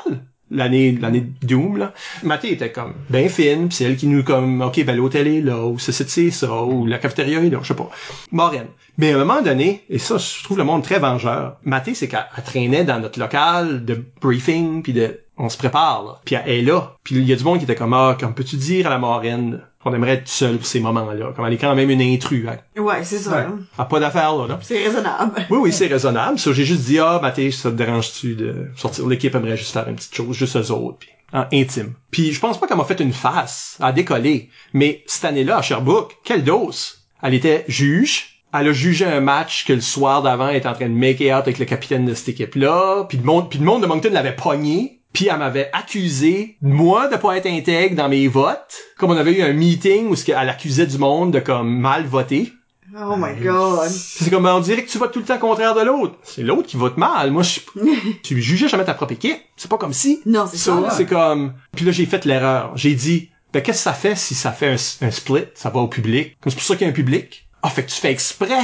L'année, 0.49 0.97
l'année 0.99 1.25
Doom, 1.41 1.77
là. 1.77 1.93
Mathé 2.23 2.53
était 2.53 2.71
comme, 2.71 2.93
ben 3.09 3.27
fine, 3.27 3.67
pis 3.67 3.75
c'est 3.75 3.83
elle 3.83 3.97
qui 3.97 4.07
nous 4.07 4.23
comme, 4.23 4.61
ok, 4.61 4.85
ben 4.85 4.95
l'hôtel 4.95 5.27
est 5.27 5.41
là, 5.41 5.65
ou 5.65 5.77
c'est 5.77 5.91
c'est 5.91 6.31
ça, 6.31 6.63
ou 6.63 6.85
la 6.85 6.99
cafétéria 6.99 7.43
est 7.43 7.49
là, 7.49 7.59
je 7.61 7.67
sais 7.67 7.75
pas. 7.75 7.89
Marraine. 8.31 8.67
Mais 8.97 9.11
à 9.11 9.15
un 9.15 9.19
moment 9.19 9.41
donné, 9.41 9.83
et 9.89 9.99
ça, 9.99 10.17
je 10.17 10.43
trouve 10.43 10.57
le 10.57 10.63
monde 10.63 10.83
très 10.83 10.99
vengeur, 10.99 11.57
Mathé, 11.63 11.93
c'est 11.93 12.07
qu'elle 12.07 12.25
elle 12.35 12.43
traînait 12.43 12.83
dans 12.83 12.99
notre 12.99 13.19
local 13.19 13.85
de 13.85 14.03
briefing, 14.21 14.81
puis 14.83 14.93
de, 14.93 15.19
on 15.37 15.49
se 15.49 15.57
prépare, 15.57 16.03
là. 16.03 16.21
Puis 16.25 16.35
elle 16.35 16.49
est 16.49 16.61
là. 16.61 16.95
Puis 17.03 17.15
il 17.15 17.25
y 17.25 17.33
a 17.33 17.35
du 17.35 17.43
monde 17.43 17.57
qui 17.57 17.65
était 17.65 17.75
comme, 17.75 17.93
ah, 17.93 18.17
comme 18.19 18.33
peux-tu 18.33 18.55
dire 18.55 18.87
à 18.87 18.89
la 18.89 18.97
marraine 18.97 19.61
qu'on 19.87 19.95
aimerait 19.95 20.13
être 20.13 20.27
seul 20.27 20.57
pour 20.57 20.65
ces 20.65 20.79
moments-là? 20.79 21.33
Comme 21.35 21.45
elle 21.45 21.53
est 21.53 21.57
quand 21.57 21.75
même 21.75 21.89
une 21.89 22.01
intrus, 22.01 22.47
hein. 22.47 22.57
Ouais, 22.79 23.03
c'est 23.03 23.19
ça. 23.19 23.31
Ouais. 23.31 23.43
là. 23.43 23.51
Elle 23.51 23.81
a 23.81 23.85
pas 23.85 23.99
d'affaires, 23.99 24.35
là, 24.35 24.47
là. 24.47 24.59
C'est 24.61 24.83
raisonnable. 24.83 25.45
Oui, 25.49 25.57
oui, 25.61 25.73
c'est 25.73 25.87
raisonnable. 25.87 26.39
Ça, 26.39 26.51
j'ai 26.53 26.65
juste 26.65 26.83
dit, 26.83 26.99
ah, 26.99 27.19
Mathé, 27.21 27.51
ça 27.51 27.71
te 27.71 27.75
dérange-tu 27.75 28.35
de 28.35 28.67
sortir? 28.75 29.07
L'équipe? 29.07 29.33
Aimerait 29.35 29.57
juste 29.57 29.73
faire 29.73 29.87
une 29.87 29.95
petite 29.95 30.15
chose, 30.15 30.35
juste 30.35 30.55
eux 30.55 30.71
autres, 30.71 30.97
puis 30.99 31.09
en 31.33 31.45
intime. 31.53 31.93
Puis 32.11 32.31
je 32.31 32.39
pense 32.39 32.59
pas 32.59 32.67
qu'elle 32.67 32.77
m'a 32.77 32.85
fait 32.85 32.99
une 32.99 33.13
face 33.13 33.77
à 33.79 33.91
décoller, 33.91 34.49
mais 34.73 35.03
cette 35.07 35.25
année-là, 35.25 35.57
à 35.57 35.61
Sherbrooke, 35.61 36.17
quelle 36.23 36.43
dose! 36.43 37.05
Elle 37.21 37.33
était 37.33 37.65
juge, 37.67 38.43
elle 38.53 38.69
a 38.69 38.73
jugé 38.73 39.05
un 39.05 39.19
match 39.19 39.65
que 39.65 39.73
le 39.73 39.81
soir 39.81 40.21
d'avant 40.21 40.49
elle 40.49 40.57
était 40.57 40.69
en 40.69 40.73
train 40.73 40.87
de 40.87 40.93
make 40.93 41.19
it 41.19 41.31
out 41.31 41.41
avec 41.41 41.59
le 41.59 41.65
capitaine 41.65 42.05
de 42.05 42.13
cette 42.13 42.29
équipe-là, 42.29 43.05
puis 43.09 43.17
le 43.17 43.23
monde, 43.23 43.49
puis 43.49 43.59
le 43.59 43.65
monde 43.65 43.81
de 43.81 43.87
Moncton 43.87 44.09
l'avait 44.11 44.35
pogné, 44.35 44.96
puis 45.13 45.27
elle 45.27 45.39
m'avait 45.39 45.69
accusé, 45.73 46.57
moi, 46.61 47.07
de 47.07 47.15
pas 47.15 47.37
être 47.37 47.47
intègre 47.47 47.95
dans 47.95 48.09
mes 48.09 48.27
votes, 48.27 48.75
comme 48.97 49.11
on 49.11 49.17
avait 49.17 49.33
eu 49.33 49.41
un 49.41 49.53
meeting 49.53 50.07
où 50.09 50.15
ce 50.15 50.25
qu'elle 50.25 50.49
accusait 50.49 50.85
du 50.85 50.97
monde 50.97 51.31
de 51.33 51.39
comme 51.39 51.79
mal 51.79 52.05
voter. 52.05 52.53
Oh 52.95 53.15
my 53.17 53.35
god. 53.43 53.89
C'est 53.89 54.29
comme, 54.29 54.45
on 54.45 54.59
dirait 54.59 54.83
que 54.83 54.89
tu 54.89 54.97
votes 54.97 55.11
tout 55.11 55.19
le 55.19 55.25
temps 55.25 55.37
contraire 55.37 55.75
de 55.75 55.81
l'autre. 55.81 56.15
C'est 56.23 56.41
l'autre 56.41 56.67
qui 56.67 56.77
vote 56.77 56.97
mal. 56.97 57.31
Moi, 57.31 57.43
je, 57.43 57.59
tu 58.23 58.41
jugeais 58.41 58.69
jamais 58.69 58.85
ta 58.85 58.93
propre 58.93 59.13
équipe. 59.13 59.39
C'est 59.57 59.69
pas 59.69 59.77
comme 59.77 59.93
si. 59.93 60.21
Non, 60.25 60.45
c'est 60.49 60.57
ça. 60.57 60.89
C'est 60.91 61.05
comme, 61.05 61.53
puis 61.75 61.85
là, 61.85 61.91
j'ai 61.91 62.05
fait 62.05 62.23
l'erreur. 62.25 62.71
J'ai 62.75 62.93
dit, 62.93 63.29
ben, 63.53 63.61
qu'est-ce 63.61 63.79
que 63.79 63.83
ça 63.83 63.93
fait 63.93 64.15
si 64.15 64.35
ça 64.35 64.51
fait 64.51 64.69
un, 64.69 65.05
un 65.05 65.11
split? 65.11 65.45
Ça 65.53 65.69
va 65.69 65.79
au 65.79 65.87
public. 65.87 66.37
Comme 66.39 66.51
c'est 66.51 66.57
pour 66.57 66.65
ça 66.65 66.75
qu'il 66.75 66.85
y 66.85 66.89
a 66.89 66.91
un 66.91 66.95
public. 66.95 67.46
Ah, 67.63 67.69
fait 67.69 67.83
que 67.83 67.89
tu 67.89 67.99
fais 67.99 68.11
exprès 68.11 68.61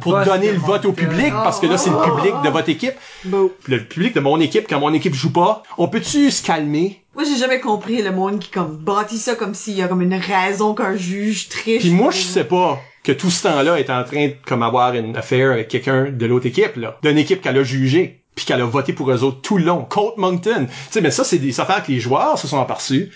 pour 0.00 0.20
donner 0.24 0.52
le 0.52 0.58
vote 0.58 0.84
au 0.84 0.92
public 0.92 1.32
parce 1.32 1.60
que 1.60 1.66
là, 1.66 1.78
c'est 1.78 1.90
le 1.90 2.02
public 2.02 2.34
de 2.44 2.48
votre 2.48 2.68
équipe. 2.68 2.94
Bon. 3.24 3.50
Puis 3.62 3.72
le 3.72 3.84
public 3.84 4.14
de 4.14 4.20
mon 4.20 4.40
équipe, 4.40 4.66
quand 4.68 4.80
mon 4.80 4.92
équipe 4.92 5.14
joue 5.14 5.32
pas, 5.32 5.62
on 5.78 5.88
peut-tu 5.88 6.30
se 6.30 6.42
calmer? 6.42 7.04
Moi, 7.14 7.24
j'ai 7.24 7.36
jamais 7.36 7.60
compris 7.60 8.02
le 8.02 8.10
monde 8.10 8.40
qui, 8.40 8.50
comme, 8.50 8.76
bâtit 8.76 9.18
ça 9.18 9.36
comme 9.36 9.54
s'il 9.54 9.76
y 9.76 9.82
a 9.82 9.88
comme 9.88 10.02
une 10.02 10.14
raison 10.14 10.74
qu'un 10.74 10.96
juge 10.96 11.48
triche. 11.48 11.82
Puis 11.82 11.92
moi, 11.92 12.10
je 12.10 12.22
sais 12.22 12.44
pas 12.44 12.80
que 13.04 13.12
tout 13.12 13.30
ce 13.30 13.44
temps-là 13.44 13.78
est 13.78 13.90
en 13.90 14.02
train 14.02 14.28
de 14.28 14.34
comme 14.44 14.64
avoir 14.64 14.94
une 14.94 15.16
affaire 15.16 15.52
avec 15.52 15.68
quelqu'un 15.68 16.10
de 16.10 16.26
l'autre 16.26 16.46
équipe, 16.46 16.74
là. 16.76 16.98
D'une 17.02 17.18
équipe 17.18 17.40
qu'elle 17.40 17.58
a 17.58 17.62
jugée, 17.62 18.24
puis 18.34 18.44
qu'elle 18.46 18.60
a 18.60 18.64
voté 18.64 18.92
pour 18.92 19.10
eux 19.12 19.22
autres 19.22 19.40
tout 19.42 19.58
le 19.58 19.64
long. 19.64 19.84
Colt 19.84 20.16
Moncton. 20.16 20.66
Tu 20.66 20.72
sais, 20.90 21.00
mais 21.00 21.12
ça, 21.12 21.22
c'est 21.22 21.38
des 21.38 21.60
affaires 21.60 21.84
que 21.84 21.92
les 21.92 22.00
joueurs 22.00 22.36
se 22.36 22.48
sont 22.48 22.60
aperçus. 22.60 23.12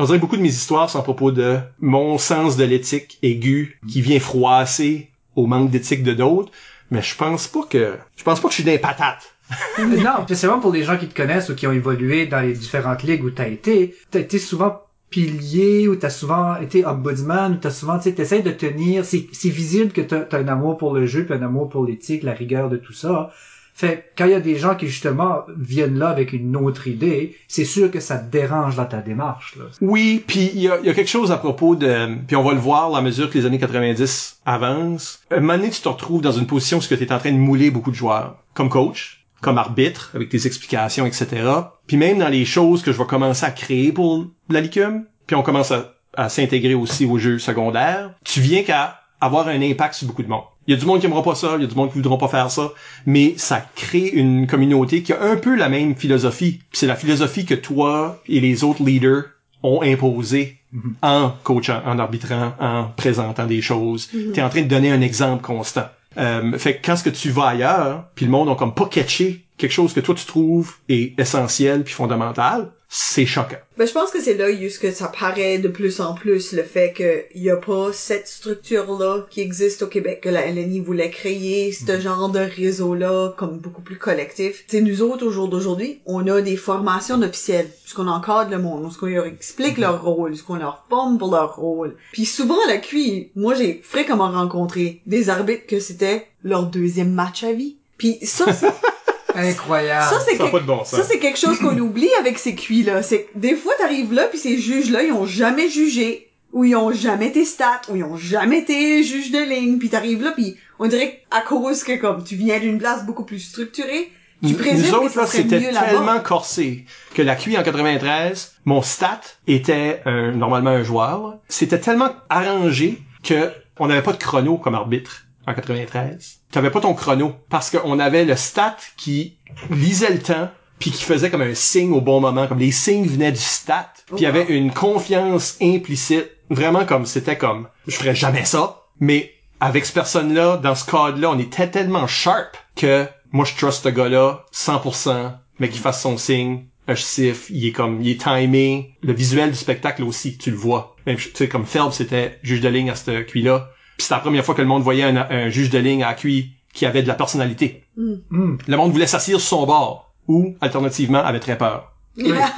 On 0.00 0.04
dirait 0.04 0.20
beaucoup 0.20 0.36
de 0.36 0.42
mes 0.42 0.48
histoires 0.48 0.88
sont 0.88 1.00
à 1.00 1.02
propos 1.02 1.32
de 1.32 1.58
mon 1.80 2.18
sens 2.18 2.56
de 2.56 2.62
l'éthique 2.62 3.18
aigu 3.24 3.80
qui 3.90 4.00
vient 4.00 4.20
froisser 4.20 5.10
au 5.34 5.46
manque 5.46 5.70
d'éthique 5.70 6.04
de 6.04 6.12
d'autres. 6.12 6.52
Mais 6.92 7.02
je 7.02 7.16
pense 7.16 7.48
pas 7.48 7.64
que, 7.68 7.96
je 8.16 8.22
pense 8.22 8.38
pas 8.38 8.46
que 8.46 8.52
je 8.52 8.60
suis 8.60 8.64
des 8.64 8.78
patates. 8.78 9.34
non, 9.78 10.22
spécialement 10.22 10.60
pour 10.60 10.72
les 10.72 10.84
gens 10.84 10.96
qui 10.96 11.08
te 11.08 11.16
connaissent 11.16 11.48
ou 11.48 11.56
qui 11.56 11.66
ont 11.66 11.72
évolué 11.72 12.26
dans 12.26 12.40
les 12.40 12.52
différentes 12.52 13.02
ligues 13.02 13.24
où 13.24 13.30
t'as 13.30 13.48
été, 13.48 13.96
t'as 14.12 14.20
été 14.20 14.38
souvent 14.38 14.82
pilier 15.10 15.88
ou 15.88 15.96
t'as 15.96 16.10
souvent 16.10 16.56
été 16.60 16.86
ombudsman 16.86 17.54
ou 17.54 17.56
t'as 17.56 17.70
souvent, 17.70 17.98
tu 17.98 18.14
t'essayes 18.14 18.44
de 18.44 18.52
tenir, 18.52 19.04
c'est, 19.04 19.26
c'est 19.32 19.48
visible 19.48 19.90
que 19.90 20.02
t'as 20.02 20.38
un 20.38 20.46
amour 20.46 20.78
pour 20.78 20.94
le 20.94 21.06
jeu 21.06 21.24
puis 21.24 21.34
un 21.34 21.42
amour 21.42 21.70
pour 21.70 21.84
l'éthique, 21.84 22.22
la 22.22 22.34
rigueur 22.34 22.68
de 22.68 22.76
tout 22.76 22.92
ça. 22.92 23.32
Fait, 23.78 24.10
quand 24.18 24.24
il 24.24 24.32
y 24.32 24.34
a 24.34 24.40
des 24.40 24.56
gens 24.56 24.74
qui 24.74 24.88
justement 24.88 25.42
viennent 25.56 26.00
là 26.00 26.08
avec 26.08 26.32
une 26.32 26.56
autre 26.56 26.88
idée, 26.88 27.36
c'est 27.46 27.64
sûr 27.64 27.92
que 27.92 28.00
ça 28.00 28.18
te 28.18 28.28
dérange 28.28 28.74
dans 28.74 28.86
ta 28.86 29.02
démarche, 29.02 29.54
là. 29.54 29.66
Oui, 29.80 30.24
puis 30.26 30.50
il 30.52 30.62
y 30.62 30.68
a, 30.68 30.80
y 30.80 30.88
a 30.88 30.94
quelque 30.94 31.08
chose 31.08 31.30
à 31.30 31.36
propos 31.36 31.76
de... 31.76 32.08
Puis 32.26 32.34
on 32.34 32.42
va 32.42 32.54
le 32.54 32.58
voir 32.58 32.92
à 32.96 33.02
mesure 33.02 33.30
que 33.30 33.38
les 33.38 33.46
années 33.46 33.60
90 33.60 34.40
avancent. 34.44 35.20
Un 35.30 35.38
moment 35.38 35.62
tu 35.70 35.80
te 35.80 35.88
retrouves 35.88 36.22
dans 36.22 36.32
une 36.32 36.48
position 36.48 36.78
où 36.78 36.80
tu 36.80 36.92
es 36.92 37.12
en 37.12 37.18
train 37.20 37.30
de 37.30 37.36
mouler 37.36 37.70
beaucoup 37.70 37.92
de 37.92 37.96
joueurs. 37.96 38.42
Comme 38.52 38.68
coach, 38.68 39.24
comme 39.42 39.58
arbitre, 39.58 40.10
avec 40.12 40.28
tes 40.28 40.44
explications, 40.44 41.06
etc. 41.06 41.48
Puis 41.86 41.96
même 41.96 42.18
dans 42.18 42.28
les 42.28 42.44
choses 42.44 42.82
que 42.82 42.90
je 42.90 42.98
vais 42.98 43.06
commencer 43.06 43.46
à 43.46 43.52
créer 43.52 43.92
pour 43.92 44.26
la 44.48 44.60
licume, 44.60 45.04
puis 45.28 45.36
on 45.36 45.42
commence 45.42 45.70
à, 45.70 45.94
à 46.14 46.28
s'intégrer 46.28 46.74
aussi 46.74 47.06
aux 47.06 47.18
jeux 47.18 47.38
secondaires, 47.38 48.12
tu 48.24 48.40
viens 48.40 48.64
qu'à 48.64 48.98
avoir 49.20 49.46
un 49.46 49.62
impact 49.62 49.94
sur 49.94 50.08
beaucoup 50.08 50.24
de 50.24 50.28
monde. 50.28 50.42
Il 50.68 50.74
y 50.74 50.76
a 50.76 50.80
du 50.80 50.84
monde 50.84 51.00
qui 51.00 51.06
aimera 51.06 51.22
pas 51.22 51.34
ça, 51.34 51.54
il 51.56 51.62
y 51.62 51.64
a 51.64 51.66
du 51.66 51.74
monde 51.74 51.90
qui 51.90 51.94
voudra 51.94 52.18
pas 52.18 52.28
faire 52.28 52.50
ça, 52.50 52.72
mais 53.06 53.32
ça 53.38 53.66
crée 53.74 54.06
une 54.06 54.46
communauté 54.46 55.02
qui 55.02 55.14
a 55.14 55.22
un 55.22 55.36
peu 55.36 55.56
la 55.56 55.70
même 55.70 55.94
philosophie. 55.96 56.60
C'est 56.72 56.86
la 56.86 56.94
philosophie 56.94 57.46
que 57.46 57.54
toi 57.54 58.20
et 58.28 58.38
les 58.38 58.64
autres 58.64 58.84
leaders 58.84 59.24
ont 59.62 59.80
imposée 59.80 60.58
en 61.00 61.32
coachant, 61.42 61.80
en 61.86 61.98
arbitrant, 61.98 62.52
en 62.60 62.84
présentant 62.84 63.46
des 63.46 63.62
choses. 63.62 64.10
T'es 64.34 64.42
en 64.42 64.50
train 64.50 64.60
de 64.60 64.68
donner 64.68 64.90
un 64.90 65.00
exemple 65.00 65.42
constant. 65.42 65.86
Euh, 66.18 66.58
fait 66.58 66.76
que 66.76 66.86
quand 66.86 66.96
ce 66.96 67.04
que 67.04 67.10
tu 67.10 67.30
vas 67.30 67.46
ailleurs, 67.46 68.04
puis 68.14 68.26
le 68.26 68.30
monde 68.30 68.50
ont 68.50 68.54
comme 68.54 68.74
pas 68.74 68.86
catché 68.86 69.46
quelque 69.56 69.72
chose 69.72 69.94
que 69.94 70.00
toi 70.00 70.14
tu 70.14 70.26
trouves 70.26 70.74
est 70.90 71.18
essentiel 71.18 71.82
puis 71.82 71.94
fondamental, 71.94 72.68
c'est 72.90 73.26
choquant. 73.26 73.58
Ben, 73.76 73.86
je 73.86 73.92
pense 73.92 74.10
que 74.10 74.20
c'est 74.20 74.34
là 74.34 74.48
où 74.48 74.70
ce 74.70 74.78
que 74.78 74.90
ça 74.90 75.08
paraît 75.08 75.58
de 75.58 75.68
plus 75.68 76.00
en 76.00 76.14
plus, 76.14 76.52
le 76.52 76.62
fait 76.62 76.94
qu'il 76.94 77.42
y 77.42 77.50
a 77.50 77.56
pas 77.56 77.92
cette 77.92 78.26
structure-là 78.26 79.26
qui 79.28 79.42
existe 79.42 79.82
au 79.82 79.88
Québec, 79.88 80.22
que 80.22 80.30
la 80.30 80.46
LNI 80.46 80.80
voulait 80.80 81.10
créer, 81.10 81.70
ce 81.72 82.00
genre 82.00 82.30
de 82.30 82.38
réseau-là, 82.38 83.34
comme 83.36 83.58
beaucoup 83.58 83.82
plus 83.82 83.98
collectif. 83.98 84.64
C'est 84.68 84.80
nous 84.80 85.02
autres, 85.02 85.26
au 85.26 85.30
jour 85.30 85.48
d'aujourd'hui, 85.48 86.00
on 86.06 86.26
a 86.28 86.40
des 86.40 86.56
formations 86.56 87.20
officielles, 87.20 87.68
puisqu'on 87.82 88.08
encadre 88.08 88.50
le 88.50 88.58
monde, 88.58 88.90
qu'on 88.96 89.06
leur 89.06 89.26
explique 89.26 89.76
leur 89.76 90.02
rôle, 90.02 90.40
qu'on 90.42 90.56
leur 90.56 90.86
forme 90.88 91.18
pour 91.18 91.30
leur 91.30 91.56
rôle. 91.56 91.96
Puis 92.12 92.24
souvent, 92.24 92.58
à 92.66 92.72
la 92.72 92.78
QI, 92.78 93.30
moi, 93.36 93.54
j'ai 93.54 93.82
fréquemment 93.84 94.30
rencontré 94.30 95.02
des 95.06 95.28
arbitres 95.28 95.66
que 95.66 95.78
c'était 95.78 96.26
leur 96.42 96.64
deuxième 96.64 97.12
match 97.12 97.44
à 97.44 97.52
vie. 97.52 97.76
Puis 97.98 98.18
ça, 98.22 98.52
c'est 98.52 98.72
Incroyable. 99.34 100.06
ça, 100.08 100.20
c'est 100.20 100.36
Ça 100.36 100.44
quelque- 100.44 100.64
bon 100.64 100.82
c'est 101.04 101.18
chose 101.38 101.58
qu'on 101.58 101.76
oublie 101.78 102.10
avec 102.20 102.38
ces 102.38 102.54
cuits-là. 102.54 103.02
C'est 103.02 103.24
que 103.24 103.38
des 103.38 103.54
fois, 103.54 103.72
t'arrives 103.78 104.12
là, 104.12 104.24
puis 104.24 104.38
ces 104.38 104.58
juges-là, 104.58 105.02
ils 105.02 105.12
ont 105.12 105.26
jamais 105.26 105.68
jugé, 105.68 106.30
ou 106.52 106.64
ils 106.64 106.74
ont 106.76 106.92
jamais 106.92 107.28
été 107.28 107.44
stats, 107.44 107.82
ou 107.90 107.96
ils 107.96 108.04
ont 108.04 108.16
jamais 108.16 108.58
été 108.58 109.02
juges 109.02 109.30
de 109.30 109.38
ligne, 109.38 109.78
puis 109.78 109.88
t'arrives 109.90 110.22
là, 110.22 110.32
puis 110.32 110.56
on 110.78 110.86
dirait 110.88 111.22
qu'à 111.30 111.42
cause 111.42 111.82
que, 111.84 111.96
comme, 111.96 112.24
tu 112.24 112.36
viens 112.36 112.58
d'une 112.58 112.78
place 112.78 113.04
beaucoup 113.04 113.24
plus 113.24 113.40
structurée, 113.40 114.12
Tu 114.46 114.54
présumes 114.54 114.84
Nous 114.86 114.90
que 114.92 115.04
autres, 115.06 115.14
ça 115.14 115.20
là, 115.22 115.26
c'était 115.26 115.72
tellement 115.72 116.20
corsé 116.20 116.84
que 117.12 117.22
la 117.22 117.34
QI 117.34 117.58
en 117.58 117.64
93, 117.64 118.52
mon 118.66 118.82
stat 118.82 119.20
était 119.48 120.00
un- 120.04 120.30
normalement 120.30 120.70
un 120.70 120.84
joueur. 120.84 121.38
C'était 121.48 121.80
tellement 121.80 122.10
arrangé 122.30 123.02
que 123.24 123.50
on 123.80 123.88
n'avait 123.88 124.02
pas 124.02 124.12
de 124.12 124.18
chrono 124.18 124.56
comme 124.56 124.76
arbitre 124.76 125.24
en 125.48 125.54
93. 125.54 126.40
T'avais 126.52 126.70
pas 126.70 126.80
ton 126.80 126.94
chrono 126.94 127.34
parce 127.48 127.70
qu'on 127.70 127.98
avait 127.98 128.24
le 128.24 128.36
stat 128.36 128.76
qui 128.96 129.38
lisait 129.70 130.12
le 130.12 130.20
temps 130.20 130.50
puis 130.78 130.90
qui 130.92 131.02
faisait 131.02 131.30
comme 131.30 131.42
un 131.42 131.54
signe 131.54 131.92
au 131.92 132.00
bon 132.00 132.20
moment, 132.20 132.46
comme 132.46 132.60
les 132.60 132.70
signes 132.70 133.06
venaient 133.06 133.32
du 133.32 133.40
stat, 133.40 133.92
puis 134.06 134.18
il 134.18 134.22
y 134.22 134.26
avait 134.26 134.44
une 134.44 134.72
confiance 134.72 135.56
implicite, 135.60 136.30
vraiment 136.50 136.84
comme 136.84 137.04
c'était 137.04 137.36
comme 137.36 137.68
je 137.88 137.96
ferais 137.96 138.14
jamais 138.14 138.44
ça, 138.44 138.84
mais 139.00 139.32
avec 139.58 139.86
cette 139.86 139.94
personne-là, 139.96 140.58
dans 140.58 140.76
ce 140.76 140.88
cadre-là, 140.88 141.30
on 141.30 141.38
était 141.40 141.68
tellement 141.68 142.06
sharp 142.06 142.56
que 142.76 143.06
moi 143.32 143.44
je 143.44 143.56
trust 143.56 143.82
ce 143.82 143.88
gars-là 143.88 144.44
100%, 144.54 145.32
mais 145.58 145.68
qu'il 145.68 145.80
fasse 145.80 146.00
son 146.00 146.16
signe, 146.16 146.66
je 146.86 147.02
siffle, 147.02 147.52
il 147.52 147.66
est 147.66 147.72
comme, 147.72 148.00
il 148.00 148.10
est 148.10 148.22
timé, 148.22 148.94
le 149.02 149.12
visuel 149.12 149.50
du 149.50 149.56
spectacle 149.56 150.04
aussi, 150.04 150.38
tu 150.38 150.50
le 150.50 150.56
vois. 150.56 150.96
Même, 151.06 151.16
tu 151.16 151.30
sais, 151.34 151.48
comme 151.48 151.66
Phelps, 151.66 151.96
c'était 151.96 152.38
juge 152.42 152.60
de 152.60 152.68
ligne 152.68 152.90
à 152.90 152.94
ce 152.94 153.22
QI-là. 153.22 153.70
Puis 153.98 154.04
c'était 154.04 154.14
la 154.14 154.20
première 154.20 154.44
fois 154.44 154.54
que 154.54 154.62
le 154.62 154.68
monde 154.68 154.82
voyait 154.82 155.02
un, 155.02 155.16
un 155.16 155.50
juge 155.50 155.68
de 155.68 155.78
ligne 155.78 156.04
à 156.04 156.14
QI 156.14 156.52
qui 156.72 156.86
avait 156.86 157.02
de 157.02 157.08
la 157.08 157.14
personnalité. 157.14 157.84
Hmm. 157.96 158.56
Le 158.66 158.76
monde 158.76 158.92
voulait 158.92 159.06
s'assire 159.06 159.40
sur 159.40 159.58
son 159.58 159.66
bord, 159.66 160.14
ou, 160.28 160.56
alternativement, 160.60 161.18
avait 161.18 161.40
très 161.40 161.58
peur. 161.58 161.92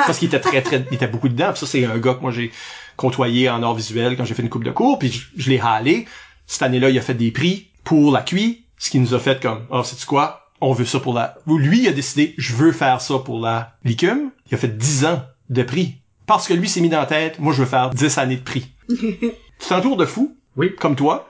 Parce 0.06 0.18
qu'il 0.18 0.28
était 0.28 0.40
très, 0.40 0.62
très, 0.62 0.84
il 0.90 0.94
était 0.94 1.08
beaucoup 1.08 1.28
dedans. 1.28 1.50
Puis 1.52 1.60
ça, 1.60 1.66
c'est 1.66 1.84
un 1.84 1.98
gars 1.98 2.14
que 2.14 2.20
moi 2.20 2.30
j'ai 2.30 2.52
côtoyé 2.96 3.48
en 3.48 3.62
art 3.62 3.74
visuel 3.74 4.16
quand 4.16 4.24
j'ai 4.24 4.34
fait 4.34 4.42
une 4.42 4.48
coupe 4.48 4.64
de 4.64 4.70
cours, 4.70 4.98
puis 4.98 5.10
je, 5.10 5.28
je 5.36 5.50
l'ai 5.50 5.60
halé. 5.60 6.06
Cette 6.46 6.62
année-là, 6.62 6.90
il 6.90 6.98
a 6.98 7.02
fait 7.02 7.14
des 7.14 7.30
prix 7.30 7.70
pour 7.84 8.12
la 8.12 8.20
QI, 8.22 8.64
ce 8.78 8.90
qui 8.90 8.98
nous 8.98 9.14
a 9.14 9.18
fait 9.18 9.40
comme, 9.40 9.66
oh, 9.70 9.82
c'est 9.82 10.04
quoi? 10.04 10.50
On 10.60 10.72
veut 10.72 10.84
ça 10.84 11.00
pour 11.00 11.14
la... 11.14 11.38
Ou 11.46 11.56
Lui, 11.56 11.82
il 11.82 11.88
a 11.88 11.92
décidé, 11.92 12.34
je 12.36 12.54
veux 12.54 12.72
faire 12.72 13.00
ça 13.00 13.18
pour 13.18 13.40
la 13.40 13.76
licume. 13.84 14.30
Il 14.50 14.54
a 14.54 14.58
fait 14.58 14.76
10 14.76 15.06
ans 15.06 15.22
de 15.48 15.62
prix. 15.62 16.02
Parce 16.26 16.46
que 16.46 16.52
lui 16.52 16.68
s'est 16.68 16.82
mis 16.82 16.90
dans 16.90 17.00
la 17.00 17.06
tête, 17.06 17.38
moi, 17.38 17.54
je 17.54 17.62
veux 17.62 17.68
faire 17.68 17.90
10 17.90 18.18
années 18.18 18.36
de 18.36 18.42
prix. 18.42 18.68
c'est 19.58 19.74
un 19.74 19.80
tour 19.80 19.96
de 19.96 20.04
fou. 20.04 20.36
Oui. 20.56 20.74
Comme 20.78 20.96
toi. 20.96 21.29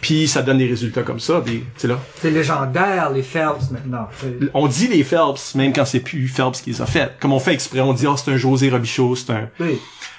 Puis 0.00 0.28
ça 0.28 0.42
donne 0.42 0.58
des 0.58 0.66
résultats 0.66 1.02
comme 1.02 1.20
ça, 1.20 1.40
des, 1.40 1.64
c'est 1.76 1.88
là. 1.88 1.98
C'est 2.20 2.30
légendaire, 2.30 3.10
les 3.10 3.22
Phelps, 3.22 3.70
maintenant. 3.70 4.08
C'est- 4.20 4.50
On 4.54 4.66
dit 4.68 4.88
les 4.88 5.04
Phelps, 5.04 5.54
même 5.54 5.72
quand 5.72 5.84
c'est 5.84 6.00
plus 6.00 6.28
Phelps 6.28 6.60
qui 6.62 6.70
les 6.70 6.80
a 6.82 6.86
fait. 6.86 7.12
Comme 7.20 7.32
on 7.32 7.38
fait 7.40 7.52
exprès, 7.54 7.80
on 7.80 7.92
dit, 7.92 8.06
oh, 8.06 8.16
c'est 8.16 8.30
un 8.30 8.36
José 8.36 8.70
Robichaud, 8.70 9.16
c'est 9.16 9.30
un... 9.32 9.48
Oui. 9.60 9.78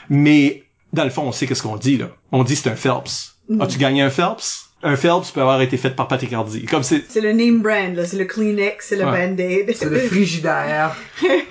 Mais, 0.10 0.64
dans 0.94 1.04
le 1.04 1.10
fond, 1.10 1.24
on 1.24 1.32
sait 1.32 1.48
qu'est-ce 1.48 1.64
qu'on 1.64 1.78
dit, 1.78 1.98
là. 1.98 2.10
On 2.32 2.44
dit 2.44 2.56
c'est 2.56 2.70
un 2.70 2.76
Phelps. 2.76 3.36
As-tu 3.60 3.78
gagné 3.78 4.02
un 4.02 4.10
Phelps? 4.10 4.68
Un 4.84 4.96
Phelps 4.96 5.30
peut 5.32 5.42
avoir 5.42 5.62
été 5.62 5.78
fait 5.78 5.92
par 5.92 6.08
Patrick 6.08 6.34
Hardy. 6.34 6.66
Comme 6.66 6.82
c'est, 6.84 7.04
C'est 7.08 7.22
le 7.22 7.34
name 7.34 7.62
brand, 7.62 7.94
là. 7.96 8.06
C'est 8.06 8.18
le 8.18 8.26
Kleenex, 8.26 8.88
c'est 8.88 8.96
le 8.96 9.06
Ouais. 9.06 9.28
Band-Aid. 9.28 9.76
C'est 9.76 9.90
le 9.90 10.00
frigidaire. 10.00 10.96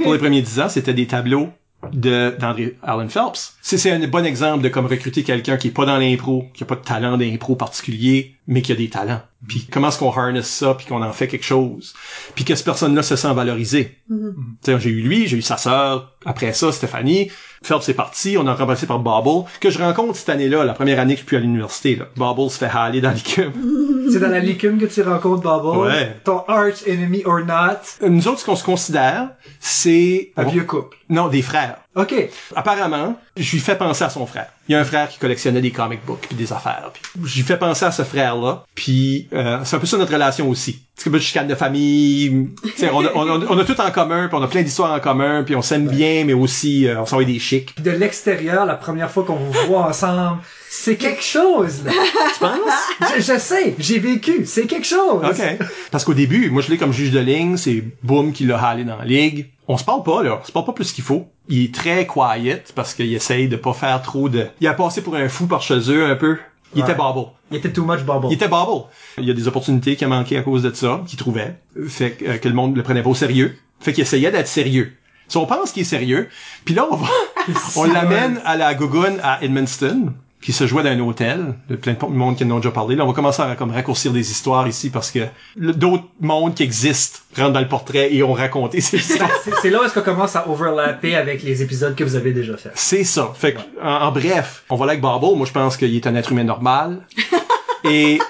pour 0.03 0.13
les 0.15 0.19
premiers 0.19 0.43
dix 0.43 0.59
ans, 0.61 0.69
c'était 0.69 0.95
des 0.95 1.07
tableaux 1.07 1.49
de 1.93 2.37
d'André 2.39 2.77
Allen 2.83 3.09
Phelps. 3.09 3.55
C'est 3.63 3.79
c'est 3.79 3.91
un 3.91 4.07
bon 4.07 4.25
exemple 4.25 4.63
de 4.63 4.69
comme 4.69 4.87
recruter 4.87 5.23
quelqu'un 5.23 5.57
qui 5.57 5.69
est 5.69 5.73
pas 5.73 5.87
dans 5.87 5.99
l'impro, 5.99 6.47
qui 6.55 6.63
a 6.63 6.67
pas 6.67 6.77
de 6.77 6.85
talent 6.85 7.17
d'impro 7.17 7.57
particulier, 7.57 8.37
mais 8.47 8.63
qui 8.63 8.73
a 8.73 8.75
des 8.75 8.91
talents. 8.91 9.23
Puis 9.49 9.67
comment 9.71 9.89
est-ce 9.89 9.99
qu'on 9.99 10.11
harness 10.11 10.47
ça, 10.47 10.75
puis 10.75 10.87
qu'on 10.87 11.03
en 11.03 11.13
fait 11.13 11.29
quelque 11.29 11.45
chose, 11.45 11.95
puis 12.35 12.45
que 12.45 12.55
cette 12.55 12.67
personne-là 12.67 13.03
se 13.03 13.17
sent 13.17 13.33
valorisée. 13.33 13.99
Sais, 14.63 14.79
j'ai 14.79 14.91
eu 14.91 15.01
lui, 15.01 15.27
j'ai 15.27 15.39
eu 15.39 15.43
sa 15.43 15.57
sœur, 15.57 16.17
après 16.27 16.53
ça 16.53 16.71
Stéphanie. 16.73 17.31
Phelps 17.63 17.89
est 17.91 17.95
parti, 17.95 18.37
on 18.39 18.47
a 18.47 18.55
remplacé 18.55 18.87
par 18.87 18.99
Bobble, 19.01 19.47
que 19.61 19.69
je 19.69 19.79
rencontre 19.79 20.17
cette 20.17 20.31
année-là, 20.31 20.65
la 20.65 20.73
première 20.73 20.99
année 20.99 21.15
que 21.15 21.21
je 21.21 21.27
suis 21.27 21.37
à 21.37 21.41
l'université. 21.41 21.95
Là. 21.97 22.07
Bobble 22.17 22.51
se 22.51 22.57
fait 22.59 22.71
haler 22.73 23.03
dans 23.03 23.11
l'équipe. 23.11 23.53
C'est 24.11 24.19
dans 24.19 24.29
la 24.31 24.39
licume 24.41 24.79
que 24.79 24.87
tu 24.87 25.03
rencontres 25.03 25.43
Bubble? 25.43 25.79
Ouais. 25.87 26.17
Ton 26.25 26.43
arch 26.49 26.83
enemy 26.89 27.23
or 27.27 27.41
not? 27.41 28.09
Nous 28.09 28.29
autres, 28.29 28.41
ce 28.41 28.45
qu'on 28.47 28.57
se 28.57 28.65
considère, 28.65 29.31
c'est 29.61 30.33
Un 30.39 30.45
vieux 30.45 30.65
couple. 30.65 30.97
non 31.11 31.29
des 31.29 31.43
frères. 31.43 31.77
OK. 31.97 32.15
Apparemment, 32.55 33.19
je 33.37 33.51
lui 33.51 33.59
fais 33.59 33.77
penser 33.77 34.05
à 34.05 34.11
son 34.11 34.25
frère. 34.25 34.47
Il 34.69 34.73
y 34.73 34.75
a 34.77 34.81
un 34.81 34.85
frère 34.85 35.09
qui 35.09 35.19
collectionnait 35.19 35.61
des 35.61 35.73
comic 35.73 36.05
books 36.07 36.21
puis 36.29 36.37
des 36.37 36.53
affaires. 36.53 36.91
Puis 36.93 37.03
je 37.25 37.37
lui 37.39 37.43
fais 37.43 37.57
penser 37.59 37.85
à 37.85 37.91
ce 37.91 38.03
frère-là. 38.05 38.65
Puis 38.77 39.29
euh, 39.33 39.59
c'est 39.65 39.75
un 39.75 39.81
peu 39.81 39.87
ça 39.87 39.99
notre 39.99 40.13
relation 40.13 40.49
aussi. 40.49 40.83
C'est 40.97 41.05
comme 41.05 41.15
une 41.15 41.21
chicane 41.21 41.49
de 41.49 41.55
famille. 41.57 42.51
On, 42.93 43.05
a, 43.05 43.11
on, 43.15 43.43
a, 43.43 43.47
on 43.49 43.59
a 43.59 43.65
tout 43.65 43.81
en 43.81 43.91
commun, 43.91 44.29
puis 44.29 44.37
on 44.39 44.43
a 44.43 44.47
plein 44.47 44.63
d'histoires 44.63 44.93
en 44.93 45.01
commun, 45.01 45.43
puis 45.43 45.57
on 45.57 45.63
s'aime 45.63 45.89
bien, 45.89 46.25
mais 46.25 46.33
aussi 46.33 46.87
euh, 46.87 47.01
on 47.01 47.07
s'envoie 47.07 47.25
des 47.25 47.39
chics. 47.41 47.75
Puis 47.75 47.83
de 47.83 47.91
l'extérieur, 47.91 48.67
la 48.67 48.75
première 48.77 49.11
fois 49.11 49.25
qu'on 49.25 49.37
vous 49.37 49.53
voit 49.67 49.87
ensemble, 49.87 50.39
c'est 50.69 50.97
quelque 50.97 51.25
chose, 51.25 51.85
là. 51.85 51.91
Tu 52.35 52.39
penses? 52.39 53.17
Je, 53.17 53.23
je 53.23 53.39
sais, 53.39 53.75
j'ai 53.79 53.99
vécu, 53.99 54.47
c'est 54.47 54.67
quelque 54.67 54.87
chose. 54.87 55.25
OK. 55.25 55.67
Parce 55.91 56.05
qu'au 56.05 56.15
début, 56.15 56.51
moi 56.51 56.63
je 56.63 56.71
l'ai 56.71 56.79
comme 56.79 56.93
juge 56.93 57.11
de 57.11 57.19
ligne, 57.19 57.57
c'est 57.57 57.83
Boom 58.05 58.33
qui 58.33 58.45
l'a 58.45 58.63
halé 58.63 58.85
dans 58.85 58.97
la 58.97 59.05
ligue. 59.05 59.51
On 59.67 59.77
se 59.77 59.85
parle 59.85 60.03
pas, 60.03 60.23
là. 60.23 60.41
On 60.43 60.45
se 60.45 60.53
parle 60.53 60.67
pas 60.67 60.73
plus 60.73 60.93
qu'il 60.93 61.05
faut. 61.05 61.29
Il 61.51 61.65
est 61.65 61.75
très 61.75 62.07
quiet 62.07 62.63
parce 62.75 62.95
qu'il 62.95 63.13
essaye 63.13 63.49
de 63.49 63.57
pas 63.57 63.73
faire 63.75 64.01
trop 64.03 64.29
de... 64.29 64.47
Il 64.61 64.67
a 64.69 64.73
passé 64.75 65.03
pour 65.03 65.17
un 65.17 65.29
fou 65.29 65.47
par 65.47 65.61
chez 65.63 65.79
eux 65.91 66.07
un 66.07 66.15
peu. 66.17 66.39
Il 66.75 66.83
Ouais. 66.83 66.89
était 66.89 66.97
bobble. 66.97 67.27
Il 67.51 67.57
était 67.57 67.73
too 67.73 67.85
much 67.85 68.03
Bubble. 68.05 68.29
Il 68.31 68.35
était 68.35 68.47
bobble. 68.49 68.87
Il 69.19 69.25
y 69.25 69.31
a 69.31 69.35
des 69.35 69.49
opportunités 69.49 69.97
qui 69.97 70.05
a 70.05 70.09
manqué 70.09 70.39
à 70.39 70.43
cause 70.43 70.63
de 70.63 70.73
ça, 70.73 71.03
qu'il 71.07 71.19
trouvait. 71.19 71.57
Fait 71.89 72.13
que, 72.13 72.25
euh, 72.25 72.39
que 72.39 72.49
le 72.49 72.55
monde 72.55 72.77
le 72.77 72.83
prenait 72.85 73.03
pas 73.03 73.11
au 73.11 73.15
sérieux. 73.17 73.59
Fait 73.81 73.93
qu'il 73.93 74.03
essayait 74.03 74.31
d'être 74.31 74.47
sérieux. 74.47 74.93
Si 75.27 75.37
on 75.37 75.47
pense 75.47 75.73
qu'il 75.73 75.83
est 75.83 75.85
sérieux, 75.85 76.29
puis 76.65 76.75
là 76.75 76.87
on 76.91 76.95
va, 76.97 77.09
on 77.77 77.85
l'amène 77.85 78.41
à 78.45 78.57
la 78.57 78.75
Gougoune 78.75 79.19
à 79.23 79.43
Edmundston, 79.43 80.13
qui 80.43 80.53
se 80.53 80.67
jouait 80.67 80.83
dans 80.83 80.89
un 80.91 81.01
hôtel. 81.01 81.55
Il 81.69 81.73
y 81.73 81.75
a 81.75 81.79
plein 81.79 81.93
de 81.93 82.07
monde 82.15 82.37
qui 82.37 82.45
en 82.45 82.51
ont 82.53 82.57
déjà 82.57 82.71
parlé. 82.71 82.97
Là, 82.97 83.05
on 83.05 83.09
va 83.09 83.13
commencer 83.13 83.43
à 83.43 83.55
comme 83.57 83.71
raccourcir 83.73 84.11
des 84.13 84.31
histoires 84.31 84.67
ici 84.67 84.89
parce 84.89 85.11
que 85.11 85.21
d'autres 85.57 86.05
mondes 86.21 86.55
qui 86.55 86.63
existent 86.63 87.19
rentrent 87.37 87.53
dans 87.53 87.61
le 87.61 87.69
portrait 87.69 88.15
et 88.15 88.23
ont 88.23 88.33
raconté 88.33 88.81
ces 88.81 88.97
histoires. 88.97 89.31
C'est- 89.45 89.51
C'est 89.61 89.71
là 89.71 89.81
où 89.81 89.85
est-ce 89.85 89.93
qu'on 89.93 90.01
commence 90.01 90.37
à 90.37 90.49
overlapper 90.49 91.15
avec 91.15 91.43
les 91.43 91.63
épisodes 91.63 91.95
que 91.95 92.05
vous 92.05 92.17
avez 92.17 92.33
déjà 92.33 92.57
fait. 92.57 92.71
C'est 92.75 93.05
ça. 93.05 93.33
Fait 93.37 93.53
que, 93.55 93.61
en, 93.83 94.07
en 94.07 94.13
bref, 94.13 94.65
on 94.71 94.77
va 94.77 94.87
là 94.87 94.93
avec 94.93 95.03
Barbo. 95.03 95.35
Moi, 95.35 95.47
je 95.47 95.53
pense 95.53 95.77
qu'il 95.77 95.95
est 95.95 96.07
un 96.07 96.15
être 96.15 96.33
humain 96.33 96.45
normal. 96.45 97.01
et, 97.85 98.19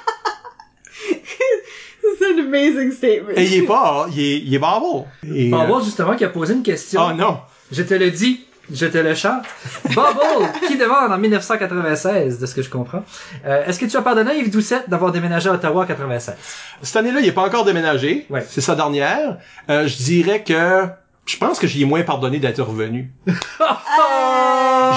C'est 2.19 2.35
un 2.35 2.39
amazing 2.39 2.93
statement. 2.93 3.31
et 3.37 3.45
il 3.45 3.55
est 3.55 3.63
pas, 3.67 4.07
il 4.13 4.21
est, 4.21 4.39
il 4.41 4.55
est 4.55 4.59
Barbo. 4.59 5.07
Et, 5.33 5.53
euh, 5.53 5.81
justement, 5.85 6.15
qui 6.17 6.25
a 6.25 6.29
posé 6.29 6.55
une 6.55 6.63
question. 6.63 7.01
Oh 7.09 7.13
non! 7.13 7.39
Je 7.73 7.83
te 7.83 7.95
le 7.95 8.11
dis, 8.11 8.45
je 8.73 8.87
te 8.87 8.99
le 8.99 9.15
chante. 9.15 9.45
Bubble, 9.89 10.49
qui 10.67 10.77
demande 10.77 11.13
en 11.13 11.19
1996, 11.19 12.39
de 12.39 12.47
ce 12.47 12.55
que 12.55 12.63
je 12.63 12.71
comprends, 12.71 13.03
euh, 13.47 13.65
est-ce 13.67 13.79
que 13.79 13.87
tu 13.87 13.97
as 13.97 14.03
pardonné 14.03 14.31
à 14.31 14.35
Yves 14.35 14.51
Doucette 14.51 14.89
d'avoir 14.89 15.13
déménagé 15.13 15.49
à 15.49 15.53
Ottawa 15.53 15.85
en 15.85 15.87
96? 15.87 16.37
Cette 16.83 16.97
année-là, 16.97 17.21
il 17.21 17.27
est 17.27 17.33
pas 17.33 17.43
encore 17.43 17.65
déménagé. 17.65 18.27
Ouais. 18.31 18.45
C'est 18.49 18.61
sa 18.61 18.75
dernière. 18.75 19.39
Euh, 19.69 19.87
je 19.87 19.97
dirais 19.97 20.43
que 20.43 20.87
je 21.27 21.37
pense 21.37 21.59
que 21.59 21.67
j'y 21.67 21.83
ai 21.83 21.85
moins 21.85 22.03
pardonné 22.03 22.39
d'être 22.39 22.63
revenu. 22.63 23.13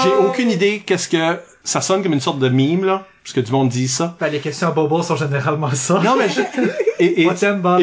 J'ai 0.04 0.10
aucune 0.10 0.50
idée 0.50 0.82
qu'est-ce 0.86 1.08
que 1.08 1.40
ça 1.64 1.82
sonne 1.82 2.04
comme 2.04 2.14
une 2.14 2.22
sorte 2.22 2.40
de 2.40 2.50
mime 2.50 2.86
là, 2.86 3.06
parce 3.24 3.34
que 3.34 3.40
du 3.40 3.52
monde 3.52 3.70
dit 3.70 3.88
ça. 3.88 4.18
Ben, 4.20 4.30
les 4.30 4.40
questions 4.40 4.68
à 4.68 4.72
Bubble 4.72 5.04
sont 5.04 5.16
généralement 5.16 5.72
ça. 5.74 6.02
Non 6.04 6.16
mais 6.18 6.28
je... 6.30 6.42
et, 7.00 7.22
et, 7.22 7.28
et 7.28 7.36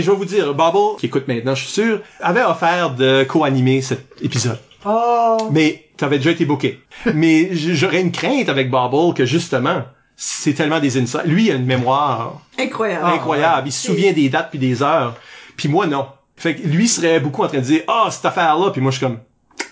je 0.03 0.11
vais 0.11 0.17
vous 0.17 0.25
dire, 0.25 0.53
Bubble 0.55 0.99
qui 0.99 1.07
écoute 1.07 1.29
maintenant, 1.29 1.55
je 1.55 1.65
suis 1.65 1.73
sûr, 1.73 2.01
avait 2.21 2.43
offert 2.43 2.91
de 2.91 3.25
co-animer 3.25 3.81
cet 3.83 4.07
épisode. 4.21 4.59
Oh! 4.85 5.49
Mais 5.53 5.85
t'avais 5.97 6.19
déjà 6.19 6.31
été 6.31 6.45
booké. 6.45 6.81
Mais 7.15 7.51
j'aurais 7.55 8.01
une 8.01 8.13
crainte 8.13 8.49
avec 8.49 8.71
Bubble 8.71 9.15
que 9.15 9.25
justement 9.25 9.83
c'est 10.17 10.53
tellement 10.53 10.81
des 10.81 10.99
insights. 11.01 11.25
Lui, 11.25 11.47
il 11.47 11.53
a 11.53 11.55
une 11.55 11.65
mémoire 11.65 12.41
Incroyable. 12.59 13.07
incroyable. 13.07 13.69
Il 13.69 13.73
se 13.73 13.87
souvient 13.87 14.13
des 14.13 14.29
dates 14.29 14.51
puis 14.51 14.59
des 14.59 14.83
heures. 14.83 15.17
Puis 15.57 15.69
moi, 15.69 15.87
non. 15.87 16.07
Fait 16.37 16.55
que 16.57 16.67
lui 16.67 16.89
serait 16.89 17.21
beaucoup 17.21 17.43
en 17.43 17.49
train 17.49 17.59
de 17.59 17.65
dire, 17.65 17.83
ah, 17.89 18.09
cette 18.11 18.25
affaire-là. 18.27 18.71
Puis 18.71 18.83
moi, 18.83 18.91
je 18.91 18.99
suis 18.99 19.07
comme, 19.07 19.19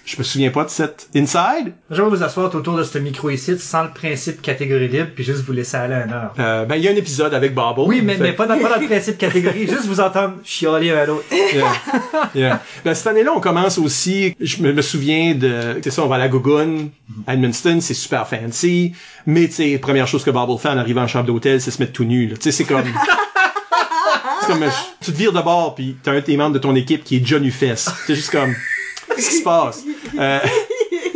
je 0.09 0.17
me 0.17 0.23
souviens 0.23 0.51
pas 0.51 0.65
de 0.65 0.71
cette 0.71 1.11
inside. 1.15 1.75
Je 1.91 2.01
vais 2.01 2.09
vous 2.09 2.23
asseoir 2.23 2.55
autour 2.55 2.77
de 2.77 2.83
ce 2.83 2.97
micro 2.97 3.29
ici 3.29 3.59
sans 3.59 3.83
le 3.83 3.91
principe 3.91 4.41
catégorie 4.41 4.89
libre 4.89 5.09
puis 5.15 5.23
juste 5.23 5.41
vous 5.45 5.53
laisser 5.53 5.77
aller 5.77 5.95
à 5.95 6.05
une 6.07 6.13
heure. 6.13 6.33
Euh, 6.39 6.65
ben, 6.65 6.77
il 6.77 6.83
y 6.83 6.89
a 6.89 6.93
un 6.93 6.97
épisode 6.97 7.35
avec 7.35 7.55
Babo. 7.55 7.87
Oui, 7.87 8.01
mais, 8.03 8.17
pas, 8.33 8.47
dans, 8.47 8.59
pas 8.59 8.71
dans 8.71 8.81
le 8.81 8.87
principe 8.87 9.19
catégorie, 9.19 9.67
juste 9.69 9.85
vous 9.85 10.01
entendre 10.01 10.37
chialer 10.45 10.93
un 10.93 10.97
à 10.97 11.05
l'autre. 11.05 11.25
Yeah. 11.31 11.73
Yeah. 12.35 12.63
Ben, 12.87 12.95
cette 12.95 13.07
année-là, 13.09 13.33
on 13.37 13.41
commence 13.41 13.77
aussi, 13.77 14.35
je 14.41 14.63
me, 14.63 14.73
me 14.73 14.81
souviens 14.81 15.35
de, 15.35 15.79
c'est 15.85 15.91
ça, 15.91 16.03
on 16.03 16.09
va 16.09 16.15
à 16.15 16.19
la 16.19 16.29
Gougoune, 16.29 16.89
à 17.27 17.35
Edmundston, 17.35 17.81
c'est 17.83 17.95
super 17.95 18.27
fancy, 18.27 18.95
mais 19.27 19.47
tu 19.49 19.55
sais, 19.55 19.79
première 19.79 20.07
chose 20.07 20.25
que 20.25 20.31
Bubble 20.31 20.59
fait 20.59 20.71
en 20.71 20.79
arrivant 20.79 21.03
en 21.03 21.07
chambre 21.07 21.27
d'hôtel, 21.27 21.61
c'est 21.61 21.71
se 21.71 21.83
mettre 21.83 21.93
tout 21.93 22.05
nu, 22.05 22.29
là. 22.29 22.37
Tu 22.37 22.45
sais, 22.45 22.53
c'est 22.53 22.65
comme, 22.65 22.87
c'est 24.41 24.47
comme, 24.47 24.63
euh, 24.63 24.71
tu 25.03 25.13
te 25.13 25.17
vires 25.19 25.35
de 25.35 25.43
bord, 25.43 25.75
puis 25.75 25.97
t'as 26.03 26.13
un 26.13 26.17
de 26.17 26.21
tes 26.21 26.37
membres 26.39 26.55
de 26.55 26.59
ton 26.59 26.75
équipe 26.75 27.05
qui 27.05 27.17
est 27.17 27.27
John 27.27 27.45
Ufess. 27.45 27.91
C'est 28.07 28.15
juste 28.15 28.31
comme, 28.31 28.55
qui 29.23 29.35
se 29.37 29.43
passe? 29.43 29.83
Euh, 30.19 30.39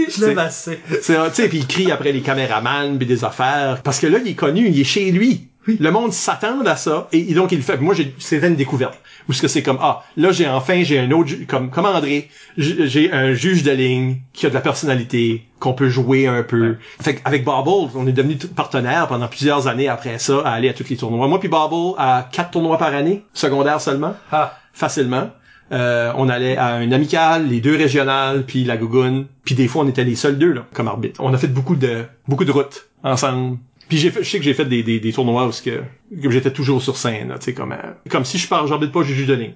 Je 0.08 0.26
l'aime 0.26 0.38
assez. 0.38 0.78
c'est, 1.00 1.14
tu 1.30 1.34
sais, 1.34 1.48
puis 1.48 1.58
il 1.58 1.66
crie 1.66 1.90
après 1.90 2.12
les 2.12 2.20
caméramans 2.20 2.96
puis 2.98 3.06
des 3.06 3.24
affaires. 3.24 3.80
Parce 3.82 3.98
que 3.98 4.06
là, 4.06 4.18
il 4.22 4.30
est 4.30 4.34
connu, 4.34 4.68
il 4.68 4.78
est 4.80 4.84
chez 4.84 5.10
lui. 5.10 5.48
Le 5.66 5.90
monde 5.92 6.12
s'attend 6.12 6.60
à 6.66 6.74
ça 6.74 7.08
et, 7.12 7.22
donc 7.34 7.52
il 7.52 7.58
le 7.58 7.62
fait. 7.62 7.76
Moi, 7.78 7.94
j'ai, 7.94 8.12
c'était 8.18 8.48
une 8.48 8.56
découverte. 8.56 8.98
Ou 9.28 9.32
ce 9.32 9.40
que 9.40 9.46
c'est 9.46 9.62
comme 9.62 9.78
ah, 9.80 10.02
là 10.16 10.32
j'ai 10.32 10.48
enfin 10.48 10.82
j'ai 10.82 10.98
un 10.98 11.12
autre 11.12 11.30
comme 11.46 11.70
comme 11.70 11.86
André, 11.86 12.28
j'ai 12.56 13.12
un 13.12 13.32
juge 13.34 13.62
de 13.62 13.70
ligne 13.70 14.16
qui 14.32 14.46
a 14.46 14.48
de 14.48 14.54
la 14.54 14.60
personnalité 14.60 15.44
qu'on 15.60 15.74
peut 15.74 15.88
jouer 15.88 16.26
un 16.26 16.42
peu. 16.42 16.74
Fait 17.00 17.20
avec 17.24 17.44
Bobble, 17.44 17.92
on 17.94 18.08
est 18.08 18.12
devenu 18.12 18.34
partenaire 18.36 19.06
pendant 19.06 19.28
plusieurs 19.28 19.68
années 19.68 19.86
après 19.86 20.18
ça 20.18 20.40
à 20.44 20.50
aller 20.50 20.68
à 20.68 20.72
tous 20.72 20.88
les 20.90 20.96
tournois. 20.96 21.28
Moi 21.28 21.38
puis 21.38 21.48
Bobble 21.48 21.94
à 21.98 22.28
quatre 22.32 22.50
tournois 22.50 22.78
par 22.78 22.92
année, 22.92 23.22
secondaire 23.32 23.80
seulement 23.80 24.16
Ah. 24.32 24.58
facilement. 24.74 25.30
Euh, 25.72 26.12
on 26.16 26.28
allait 26.28 26.56
à 26.56 26.74
un 26.74 26.92
amical, 26.92 27.48
les 27.48 27.60
deux 27.60 27.76
régionales, 27.76 28.44
puis 28.46 28.64
la 28.64 28.76
Gougoune. 28.76 29.26
Puis 29.44 29.54
des 29.54 29.68
fois, 29.68 29.84
on 29.84 29.88
était 29.88 30.04
les 30.04 30.16
seuls 30.16 30.38
deux 30.38 30.52
là, 30.52 30.66
comme 30.74 30.88
arbitre. 30.88 31.20
On 31.22 31.32
a 31.32 31.38
fait 31.38 31.48
beaucoup 31.48 31.76
de 31.76 32.04
beaucoup 32.28 32.44
de 32.44 32.52
routes 32.52 32.88
ensemble. 33.02 33.58
Puis 33.88 33.98
j'ai 33.98 34.10
fait, 34.10 34.22
je 34.22 34.30
sais 34.30 34.38
que 34.38 34.44
j'ai 34.44 34.54
fait 34.54 34.64
des, 34.64 34.82
des, 34.82 35.00
des 35.00 35.12
tournois 35.12 35.46
où 35.46 35.52
ce 35.52 35.60
que, 35.60 35.82
que 36.22 36.30
j'étais 36.30 36.52
toujours 36.52 36.80
sur 36.82 36.96
scène, 36.96 37.28
là, 37.28 37.38
tu 37.38 37.46
sais, 37.46 37.52
comme, 37.54 37.72
euh, 37.72 37.76
comme 38.08 38.24
si 38.24 38.38
je 38.38 38.48
pars, 38.48 38.66
j'arbitre 38.66 38.92
pas, 38.92 39.02
j'ai 39.02 39.12
juste 39.14 39.28
de 39.28 39.34
ligne. 39.34 39.52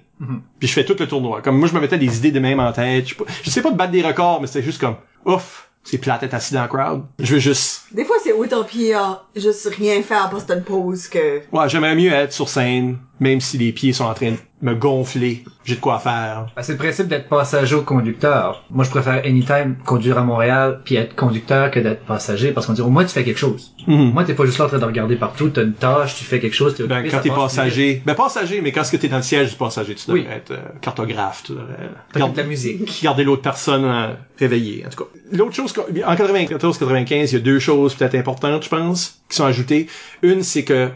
Puis 0.59 0.69
je 0.69 0.73
fais 0.75 0.85
tout 0.85 0.97
le 0.99 1.07
tournoi. 1.07 1.41
Comme 1.43 1.59
moi, 1.59 1.69
je 1.69 1.75
me 1.75 1.81
mettais 1.81 1.97
des 1.97 2.19
idées 2.19 2.33
de 2.33 2.41
même 2.41 2.61
en 2.61 2.71
tête. 2.73 3.05
Je, 3.09 3.11
sais 3.11 3.15
pas- 3.17 3.25
je 3.43 3.51
sais 3.51 3.63
pas 3.63 3.71
de 3.71 3.77
battre 3.77 3.93
des 3.93 4.03
records, 4.03 4.41
mais 4.41 4.47
c'était 4.47 4.63
juste 4.63 4.81
comme, 4.81 4.97
ouf, 5.25 5.71
c'est 5.85 5.97
plate 5.99 6.21
d'être 6.23 6.35
assis 6.35 6.53
dans 6.53 6.63
le 6.63 6.69
crowd. 6.69 7.05
Je 7.19 7.35
veux 7.35 7.39
juste, 7.41 7.85
Des 7.93 8.05
fois, 8.05 8.17
c'est 8.23 8.33
autant 8.33 8.65
pire 8.65 9.25
juste 9.37 9.73
rien 9.79 10.03
faire 10.03 10.29
parce 10.29 10.43
que 10.43 10.49
t'as 10.49 10.57
une 10.57 10.65
pause 10.65 11.09
que... 11.09 11.41
ouais, 11.53 11.69
j'aimerais 11.69 11.95
mieux 11.95 12.13
être 12.13 12.33
sur 12.33 12.49
scène, 12.49 12.99
même 13.21 13.41
si 13.41 13.57
les 13.59 13.73
pieds 13.73 13.93
sont 13.93 14.05
en 14.05 14.15
train 14.15 14.33
de 14.33 14.37
me 14.63 14.75
gonfler. 14.75 15.45
J'ai 15.65 15.75
de 15.75 15.81
quoi 15.81 15.99
faire. 15.99 16.47
Ben, 16.57 16.63
c'est 16.63 16.73
le 16.73 16.79
principe 16.79 17.09
d'être 17.09 17.29
passager 17.29 17.75
ou 17.75 17.83
conducteur. 17.83 18.65
Moi, 18.71 18.85
je 18.85 18.91
préfère 18.91 19.23
anytime 19.25 19.77
conduire 19.85 20.17
à 20.17 20.23
Montréal 20.23 20.81
puis 20.85 20.97
être 20.97 21.15
conducteur 21.15 21.71
que 21.71 21.79
d'être 21.79 22.05
passager 22.07 22.53
parce 22.53 22.67
qu'on 22.67 22.73
dit 22.73 22.81
au 22.81 22.89
moins 22.89 23.05
tu 23.05 23.13
fais 23.13 23.23
quelque 23.25 23.37
chose. 23.39 23.75
Mhm. 23.87 24.09
Au 24.11 24.13
moins 24.13 24.25
t'es 24.25 24.33
pas 24.35 24.47
juste 24.47 24.59
là 24.59 24.65
en 24.65 24.69
train 24.69 24.79
de 24.79 24.85
regarder 24.85 25.17
partout, 25.17 25.51
t'as 25.51 25.63
une 25.63 25.75
tâche, 25.75 26.17
tu 26.17 26.25
fais 26.25 26.41
quelque 26.41 26.55
chose, 26.55 26.75
Ben, 26.79 26.91
occupé, 27.01 27.09
quand 27.11 27.21
t'es 27.21 27.29
passager, 27.31 28.03
ben 28.07 28.15
passager, 28.15 28.61
mais 28.63 28.73
quand 28.73 28.83
ce 28.85 28.93
que 28.93 28.97
t'es 28.97 29.09
dans 29.09 29.19
le 29.19 29.23
siège 29.23 29.51
du 29.51 29.57
passager, 29.57 29.95
tu 29.95 30.07
devrais 30.07 30.23
Oui. 30.23 30.27
être 30.35 30.51
euh, 30.53 30.57
cartographe, 30.81 31.43
tu 31.45 31.53
devrais 31.53 31.67
T'as 32.13 32.21
garder- 32.21 32.33
de 32.37 32.41
la 32.41 32.45
musique. 32.49 33.03
garder 33.03 33.25
l'autre 33.25 33.43
personne 33.43 33.85
euh, 33.85 34.09
réveillée, 34.39 34.85
en 34.87 34.91
tout 34.91 35.05
cas. 35.05 35.11
L'autre 35.33 35.55
chose, 35.55 35.75
en 36.07 36.15
94-95, 36.15 37.31
il 37.31 37.33
y 37.35 37.37
a 37.37 37.39
deux 37.41 37.59
choses 37.59 37.95
peut-être 37.95 38.15
importantes, 38.15 38.65
je 38.65 38.69
pense, 38.69 39.21
qui 39.29 39.37
sont 39.37 39.45
ajoutées. 39.45 39.87
Une, 40.23 40.43
c'est 40.43 40.65
que 40.65 40.89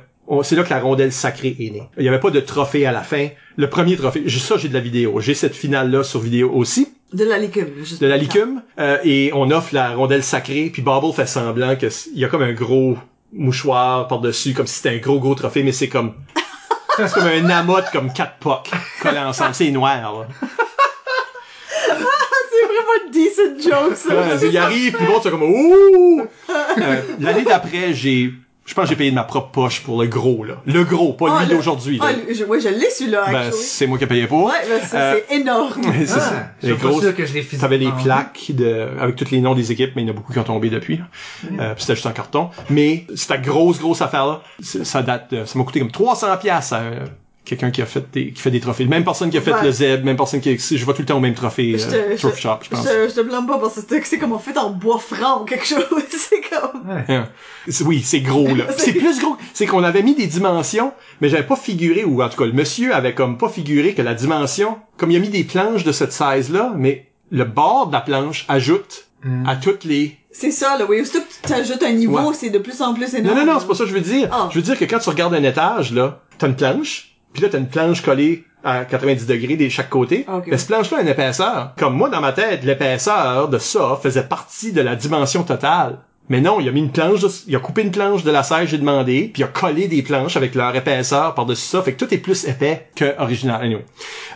c'est 0.42 0.54
là 0.56 0.62
que 0.62 0.70
la 0.70 0.80
rondelle 0.80 1.12
sacrée 1.12 1.56
est 1.58 1.70
née. 1.70 1.82
Il 1.98 2.04
y 2.04 2.08
avait 2.08 2.20
pas 2.20 2.30
de 2.30 2.40
trophée 2.40 2.86
à 2.86 2.92
la 2.92 3.02
fin. 3.02 3.28
Le 3.56 3.68
premier 3.68 3.96
trophée, 3.96 4.22
j'ai- 4.26 4.38
ça 4.40 4.56
j'ai 4.56 4.68
de 4.68 4.74
la 4.74 4.80
vidéo. 4.80 5.20
J'ai 5.20 5.34
cette 5.34 5.54
finale-là 5.56 6.04
sur 6.04 6.20
vidéo 6.20 6.50
aussi, 6.54 6.88
De 7.12 7.24
la 7.24 7.38
licume. 7.38 7.68
juste 7.82 8.00
de 8.00 8.06
la 8.06 8.16
licume, 8.16 8.62
euh, 8.78 8.98
et 9.04 9.30
on 9.34 9.50
offre 9.50 9.74
la 9.74 9.90
rondelle 9.94 10.22
sacrée, 10.22 10.70
puis 10.72 10.82
Bubble 10.82 11.12
fait 11.12 11.26
semblant 11.26 11.74
que 11.76 11.86
s- 11.86 12.08
il 12.14 12.20
y 12.20 12.24
a 12.24 12.28
comme 12.28 12.42
un 12.42 12.52
gros 12.52 12.96
mouchoir 13.32 14.06
par-dessus, 14.08 14.54
comme 14.54 14.66
si 14.66 14.74
c'était 14.76 14.90
un 14.96 14.98
gros 14.98 15.18
gros 15.20 15.34
trophée, 15.34 15.62
mais 15.62 15.72
c'est 15.72 15.88
comme 15.88 16.14
c'est 16.96 17.12
comme 17.12 17.26
un 17.26 17.50
amotte 17.50 17.90
comme 17.92 18.12
quatre 18.12 18.36
pocs 18.38 18.70
collés 19.02 19.18
ensemble. 19.18 19.54
C'est 19.54 19.70
noir. 19.70 20.20
Là. 20.20 20.26
C'est 22.52 22.66
vraiment 22.66 23.04
une 23.04 23.10
decent 23.10 23.68
joke, 23.70 23.96
ça. 23.96 24.14
Ouais, 24.14 24.48
il 24.48 24.56
arrive, 24.58 24.92
puis 24.94 25.06
l'autre, 25.06 25.22
c'est 25.24 25.30
comme 25.30 25.42
ouh. 25.42 26.26
Euh, 26.50 27.02
L'année 27.20 27.44
d'après, 27.44 27.94
j'ai, 27.94 28.32
je 28.70 28.74
pense 28.76 28.84
que 28.84 28.90
j'ai 28.90 28.96
payé 28.96 29.10
de 29.10 29.16
ma 29.16 29.24
propre 29.24 29.48
poche 29.50 29.80
pour 29.82 30.00
le 30.00 30.06
gros 30.06 30.44
là. 30.44 30.54
Le 30.64 30.84
gros, 30.84 31.12
pas 31.12 31.26
Ah, 31.40 31.44
lui 31.44 31.54
d'aujourd'hui. 31.56 31.98
là. 31.98 32.04
Ah, 32.08 32.12
je, 32.32 32.44
ouais, 32.44 32.60
je 32.60 32.68
l'ai 32.68 32.88
celui-là, 32.88 33.24
ben, 33.32 33.50
c'est 33.52 33.88
moi 33.88 33.98
qui 33.98 34.04
ai 34.04 34.06
payé 34.06 34.26
pour. 34.28 34.44
Ouais, 34.44 34.52
ben, 34.68 34.86
ça, 34.86 34.96
Euh, 34.96 35.20
c'est 35.28 35.36
énorme. 35.40 35.82
C'est 35.98 36.06
ça. 36.06 36.30
Ah, 36.32 36.46
je 36.62 36.68
Les 36.68 36.72
suis 36.74 36.82
pas 36.82 36.88
grosses- 36.88 37.02
sûr 37.02 37.14
que 37.16 37.26
je 37.26 37.34
l'ai. 37.34 37.42
T'avais 37.44 37.78
les 37.78 37.90
plaques 38.02 38.52
de, 38.54 38.86
avec 39.00 39.16
tous 39.16 39.30
les 39.32 39.40
noms 39.40 39.54
des 39.56 39.72
équipes, 39.72 39.90
mais 39.96 40.02
il 40.02 40.06
y 40.06 40.08
en 40.08 40.12
a 40.12 40.16
beaucoup 40.16 40.32
qui 40.32 40.38
ont 40.38 40.44
tombé 40.44 40.70
depuis. 40.70 40.98
là. 40.98 41.04
Euh, 41.60 41.74
puis 41.74 41.82
c'était 41.82 41.96
juste 41.96 42.06
en 42.06 42.12
carton. 42.12 42.50
Mais 42.70 43.06
cette 43.16 43.42
grosse, 43.42 43.80
grosse 43.80 44.02
affaire-là, 44.02 44.40
ça 44.62 45.02
date, 45.02 45.34
de- 45.34 45.44
ça 45.44 45.58
m'a 45.58 45.64
coûté 45.64 45.80
comme 45.80 45.90
300 45.90 46.36
pièces 46.36 46.72
euh, 46.72 47.06
quelqu'un 47.44 47.70
qui 47.70 47.82
a 47.82 47.86
fait 47.86 48.04
des, 48.12 48.32
qui 48.32 48.40
fait 48.40 48.50
des 48.50 48.60
trophées. 48.60 48.84
Même 48.84 49.02
personne 49.04 49.30
qui 49.30 49.38
a 49.38 49.40
fait 49.40 49.52
Ouais. 49.52 49.64
le 49.64 49.72
ZEB, 49.72 50.04
même 50.04 50.16
personne 50.16 50.40
qui, 50.40 50.56
je 50.58 50.84
vois 50.84 50.94
tout 50.94 51.02
le 51.02 51.06
temps 51.06 51.16
au 51.16 51.20
même 51.20 51.34
trophée, 51.34 51.76
Je 51.78 51.86
euh, 51.88 52.16
je, 52.16 52.20
Trophy 52.20 52.42
Shop, 52.42 52.58
je 52.62 52.68
pense. 52.70 52.84
je, 52.86 53.08
je 53.08 53.14
te 53.14 53.20
blâme 53.22 53.46
pas 53.46 53.58
parce 53.58 53.80
que 53.82 54.04
c'est- 54.04 54.18
comme 54.18 54.32
en 54.32 54.38
fait 54.38 54.56
en 54.58 54.70
bois 54.70 54.98
franc 54.98 55.42
ou 55.42 55.44
quelque 55.44 55.66
chose. 55.66 55.84
c'est 56.10 56.40
comme... 56.48 57.24
Oui, 57.86 58.02
c'est 58.04 58.20
gros, 58.20 58.54
là. 58.54 58.64
C'est- 58.76 58.92
plus 58.92 59.18
gros. 59.20 59.36
C'est 59.54 59.66
qu'on 59.66 59.82
avait 59.84 60.02
mis 60.02 60.14
des 60.14 60.26
dimensions, 60.26 60.92
mais 61.20 61.28
j'avais 61.28 61.46
pas 61.46 61.56
figuré, 61.56 62.04
ou 62.04 62.22
en 62.22 62.28
tout 62.28 62.36
cas, 62.38 62.46
le 62.46 62.52
monsieur 62.52 62.94
avait 62.94 63.14
comme 63.14 63.38
pas 63.38 63.48
figuré 63.48 63.94
que 63.94 64.02
la 64.02 64.14
dimension, 64.14 64.78
comme 64.96 65.10
il 65.10 65.16
a 65.16 65.20
mis 65.20 65.28
des 65.28 65.44
planches 65.44 65.84
de 65.84 65.92
cette 65.92 66.12
size-là, 66.12 66.72
mais 66.76 67.08
le 67.30 67.44
bord 67.44 67.88
de 67.88 67.92
la 67.92 68.00
planche 68.00 68.44
ajoute 68.48 69.06
Hmm. 69.22 69.46
à 69.46 69.54
toutes 69.56 69.84
les... 69.84 70.16
C'est 70.32 70.50
ça, 70.50 70.78
là, 70.78 70.86
oui. 70.88 70.98
Aussitôt 71.02 71.18
que 71.20 71.24
tu 71.30 71.40
t'ajoutes 71.52 71.82
un 71.82 71.92
niveau, 71.92 72.16
Ouais. 72.18 72.32
c'est 72.34 72.48
de 72.48 72.58
plus 72.58 72.80
en 72.80 72.94
plus 72.94 73.12
Non, 73.12 73.18
énorme. 73.18 73.38
non, 73.40 73.44
non, 73.52 73.60
c'est 73.60 73.66
pas 73.66 73.74
ça 73.74 73.84
que 73.84 73.90
je 73.90 73.94
veux 73.94 74.00
dire. 74.00 74.30
Ah. 74.32 74.48
Je 74.50 74.54
veux 74.56 74.62
dire 74.62 74.78
que 74.78 74.86
quand 74.86 74.98
tu 74.98 75.10
regardes 75.10 75.34
un 75.34 75.42
étage, 75.42 75.92
là, 75.92 76.22
t'as 76.38 76.46
une 76.46 76.56
planche, 76.56 77.09
puis 77.32 77.42
là, 77.42 77.48
t'as 77.50 77.58
une 77.58 77.68
planche 77.68 78.02
collée 78.02 78.44
à 78.62 78.84
90 78.84 79.26
degrés 79.26 79.56
de 79.56 79.68
chaque 79.68 79.88
côté. 79.88 80.26
Ok. 80.28 80.44
Mais 80.48 80.58
cette 80.58 80.68
planche-là 80.68 80.98
a 80.98 81.00
une 81.02 81.08
épaisseur. 81.08 81.72
Comme 81.78 81.94
moi, 81.96 82.08
dans 82.10 82.20
ma 82.20 82.32
tête, 82.32 82.62
l'épaisseur 82.64 83.48
de 83.48 83.58
ça 83.58 83.98
faisait 84.02 84.24
partie 84.24 84.72
de 84.72 84.80
la 84.82 84.96
dimension 84.96 85.42
totale. 85.44 85.98
Mais 86.28 86.40
non, 86.40 86.60
il 86.60 86.68
a 86.68 86.72
mis 86.72 86.80
une 86.80 86.92
planche, 86.92 87.20
de- 87.20 87.30
il 87.48 87.56
a 87.56 87.58
coupé 87.58 87.82
une 87.82 87.90
planche 87.90 88.22
de 88.22 88.30
la 88.30 88.42
serre, 88.44 88.66
j'ai 88.66 88.78
demandé, 88.78 89.30
puis 89.32 89.42
il 89.42 89.44
a 89.44 89.48
collé 89.48 89.88
des 89.88 90.02
planches 90.02 90.36
avec 90.36 90.54
leur 90.54 90.76
épaisseur 90.76 91.34
par-dessus 91.34 91.66
ça, 91.66 91.82
fait 91.82 91.94
que 91.94 92.04
tout 92.04 92.14
est 92.14 92.18
plus 92.18 92.44
épais 92.46 92.88
que 92.94 93.18
original. 93.20 93.60
Anyway. 93.64 93.84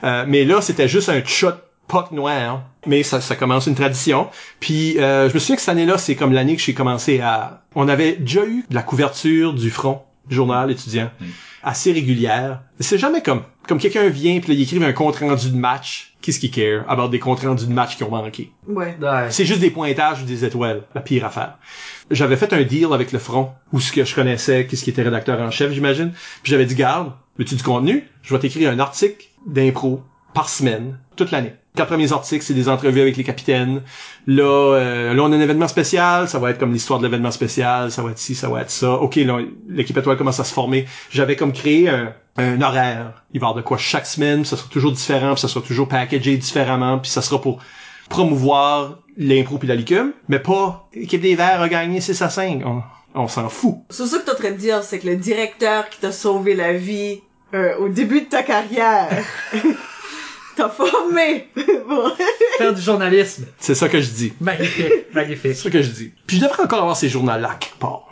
Euh, 0.03 0.25
mais 0.27 0.45
là, 0.45 0.61
c'était 0.61 0.89
juste 0.89 1.09
un 1.09 1.23
shot 1.25 1.53
pot 1.87 2.11
noir. 2.11 2.63
Mais 2.87 3.03
ça, 3.03 3.21
ça 3.21 3.37
commence 3.37 3.67
une 3.67 3.75
tradition. 3.75 4.29
Puis 4.59 4.99
euh, 4.99 5.29
je 5.29 5.35
me 5.35 5.39
souviens 5.39 5.57
que 5.57 5.63
cette 5.63 5.69
année-là, 5.71 5.99
c'est 5.99 6.17
comme 6.17 6.33
l'année 6.33 6.57
que 6.57 6.63
j'ai 6.63 6.75
commencé 6.75 7.21
à... 7.21 7.63
On 7.75 7.89
avait 7.89 8.13
déjà 8.17 8.45
eu 8.45 8.65
de 8.69 8.75
la 8.75 8.83
couverture 8.83 9.53
du 9.53 9.71
front, 9.71 10.03
journal 10.29 10.71
étudiant, 10.71 11.11
assez 11.63 11.93
régulière. 11.93 12.63
C'est 12.81 12.99
jamais 12.99 13.23
comme 13.23 13.43
comme 13.67 13.79
quelqu'un 13.79 14.09
vient 14.09 14.39
puis 14.41 14.49
là, 14.49 14.55
il 14.55 14.63
écrive 14.63 14.83
un 14.83 14.93
compte 14.93 15.17
rendu 15.17 15.51
de 15.51 15.57
match. 15.57 16.15
Qu'est-ce 16.21 16.39
qu'il 16.39 16.51
care 16.51 16.85
about 16.89 17.09
des 17.09 17.19
comptes 17.19 17.41
rendus 17.41 17.67
de 17.67 17.73
match 17.73 17.97
qui 17.97 18.05
ont 18.05 18.11
manqué? 18.11 18.53
Ouais. 18.67 18.97
Ouais. 19.01 19.31
C'est 19.31 19.45
juste 19.45 19.61
des 19.61 19.71
pointages 19.71 20.23
ou 20.23 20.25
des 20.25 20.45
étoiles, 20.45 20.83
la 20.95 21.01
pire 21.01 21.25
affaire. 21.25 21.59
J'avais 22.11 22.37
fait 22.37 22.53
un 22.53 22.63
deal 22.63 22.89
avec 22.93 23.13
le 23.13 23.19
front, 23.19 23.53
où 23.73 23.81
ce 23.81 23.93
que 23.93 24.05
je 24.05 24.15
connaissais, 24.15 24.67
qu'est-ce 24.67 24.85
qui 24.85 24.91
était 24.91 25.03
rédacteur 25.03 25.41
en 25.41 25.51
chef, 25.51 25.73
j'imagine. 25.73 26.13
Puis 26.43 26.51
j'avais 26.51 26.67
dit, 26.67 26.75
garde, 26.75 27.13
veux-tu 27.39 27.57
du 27.57 27.63
contenu? 27.63 28.09
Je 28.23 28.35
vais 28.35 28.41
t'écrire 28.41 28.71
un 28.71 28.79
article 28.79 29.27
d'impro 29.47 30.03
par 30.33 30.49
semaine, 30.49 30.99
toute 31.17 31.31
l'année. 31.31 31.55
Quatre 31.77 31.89
premiers 31.89 32.13
articles, 32.13 32.45
c'est 32.45 32.55
des 32.55 32.69
entrevues 32.69 33.01
avec 33.01 33.17
les 33.17 33.25
capitaines. 33.25 33.83
Là, 34.29 34.45
euh, 34.45 35.13
là, 35.13 35.23
on 35.25 35.33
a 35.33 35.37
un 35.37 35.41
événement 35.41 35.67
spécial, 35.67 36.29
ça 36.29 36.39
va 36.39 36.51
être 36.51 36.59
comme 36.59 36.73
l'histoire 36.73 37.01
de 37.01 37.05
l'événement 37.05 37.33
spécial, 37.33 37.91
ça 37.91 38.01
va 38.01 38.13
être 38.13 38.19
ci, 38.19 38.37
ça 38.37 38.49
va 38.49 38.61
être 38.61 38.71
ça. 38.71 38.93
Ok, 38.93 39.17
là, 39.17 39.41
l'équipe 39.69 39.97
étoile 39.97 40.17
commence 40.17 40.39
à 40.39 40.45
se 40.45 40.55
former. 40.55 40.87
J'avais 41.11 41.35
comme 41.35 41.53
créé 41.53 41.89
un, 41.89 42.15
un 42.37 42.61
horaire. 42.63 43.25
Il 43.33 43.41
va 43.41 43.47
y 43.47 43.49
avoir 43.49 43.55
de 43.57 43.63
quoi 43.63 43.77
chaque 43.77 44.07
semaine, 44.07 44.43
puis 44.43 44.51
ça 44.51 44.57
sera 44.57 44.69
toujours 44.69 44.93
différent, 44.93 45.33
puis 45.33 45.41
ça 45.41 45.49
sera 45.49 45.67
toujours 45.67 45.89
packagé 45.89 46.37
différemment, 46.37 47.01
puis 47.01 47.11
ça 47.11 47.23
sera 47.23 47.41
pour 47.41 47.61
promouvoir 48.09 49.01
l'impro 49.17 49.59
puis 49.59 49.67
la 49.67 49.75
licume, 49.75 50.13
mais 50.29 50.39
pas 50.39 50.89
l'équipe 50.95 51.21
des 51.21 51.35
Verts 51.35 51.61
a 51.61 51.69
gagné 51.69 52.01
6 52.01 52.23
à 52.23 52.31
5. 52.31 52.63
On, 52.65 52.83
on 53.17 53.27
s'en 53.27 53.49
fout. 53.49 53.79
C'est 53.91 54.07
ça 54.07 54.19
que 54.19 54.25
t'es 54.25 54.31
en 54.31 54.37
train 54.37 54.51
de 54.53 54.57
dire, 54.57 54.85
c'est 54.85 55.01
que 55.01 55.09
le 55.09 55.17
directeur 55.17 55.89
qui 55.89 55.99
t'a 55.99 56.13
sauvé 56.13 56.55
la 56.55 56.73
vie 56.73 57.21
euh, 57.53 57.77
au 57.79 57.89
début 57.89 58.21
de 58.21 58.27
ta 58.27 58.45
carrière 58.45 59.09
t'a 60.57 60.69
formé. 60.69 61.49
Bon. 61.89 62.11
Faire 62.59 62.73
du 62.73 62.81
journalisme. 62.81 63.45
C'est 63.59 63.75
ça 63.75 63.89
que 63.91 64.01
je 64.01 64.09
dis. 64.11 64.33
Magnifique, 64.41 64.87
magnifique. 65.15 65.55
C'est 65.55 65.65
ça 65.65 65.71
que 65.71 65.83
je 65.83 65.91
dis. 65.91 66.13
Puis 66.27 66.39
je 66.39 66.43
devrais 66.45 66.63
encore 66.63 66.81
avoir 66.81 66.97
ces 66.97 67.09
journaux-là 67.11 67.57
quelque 67.61 67.79
part. 67.79 68.07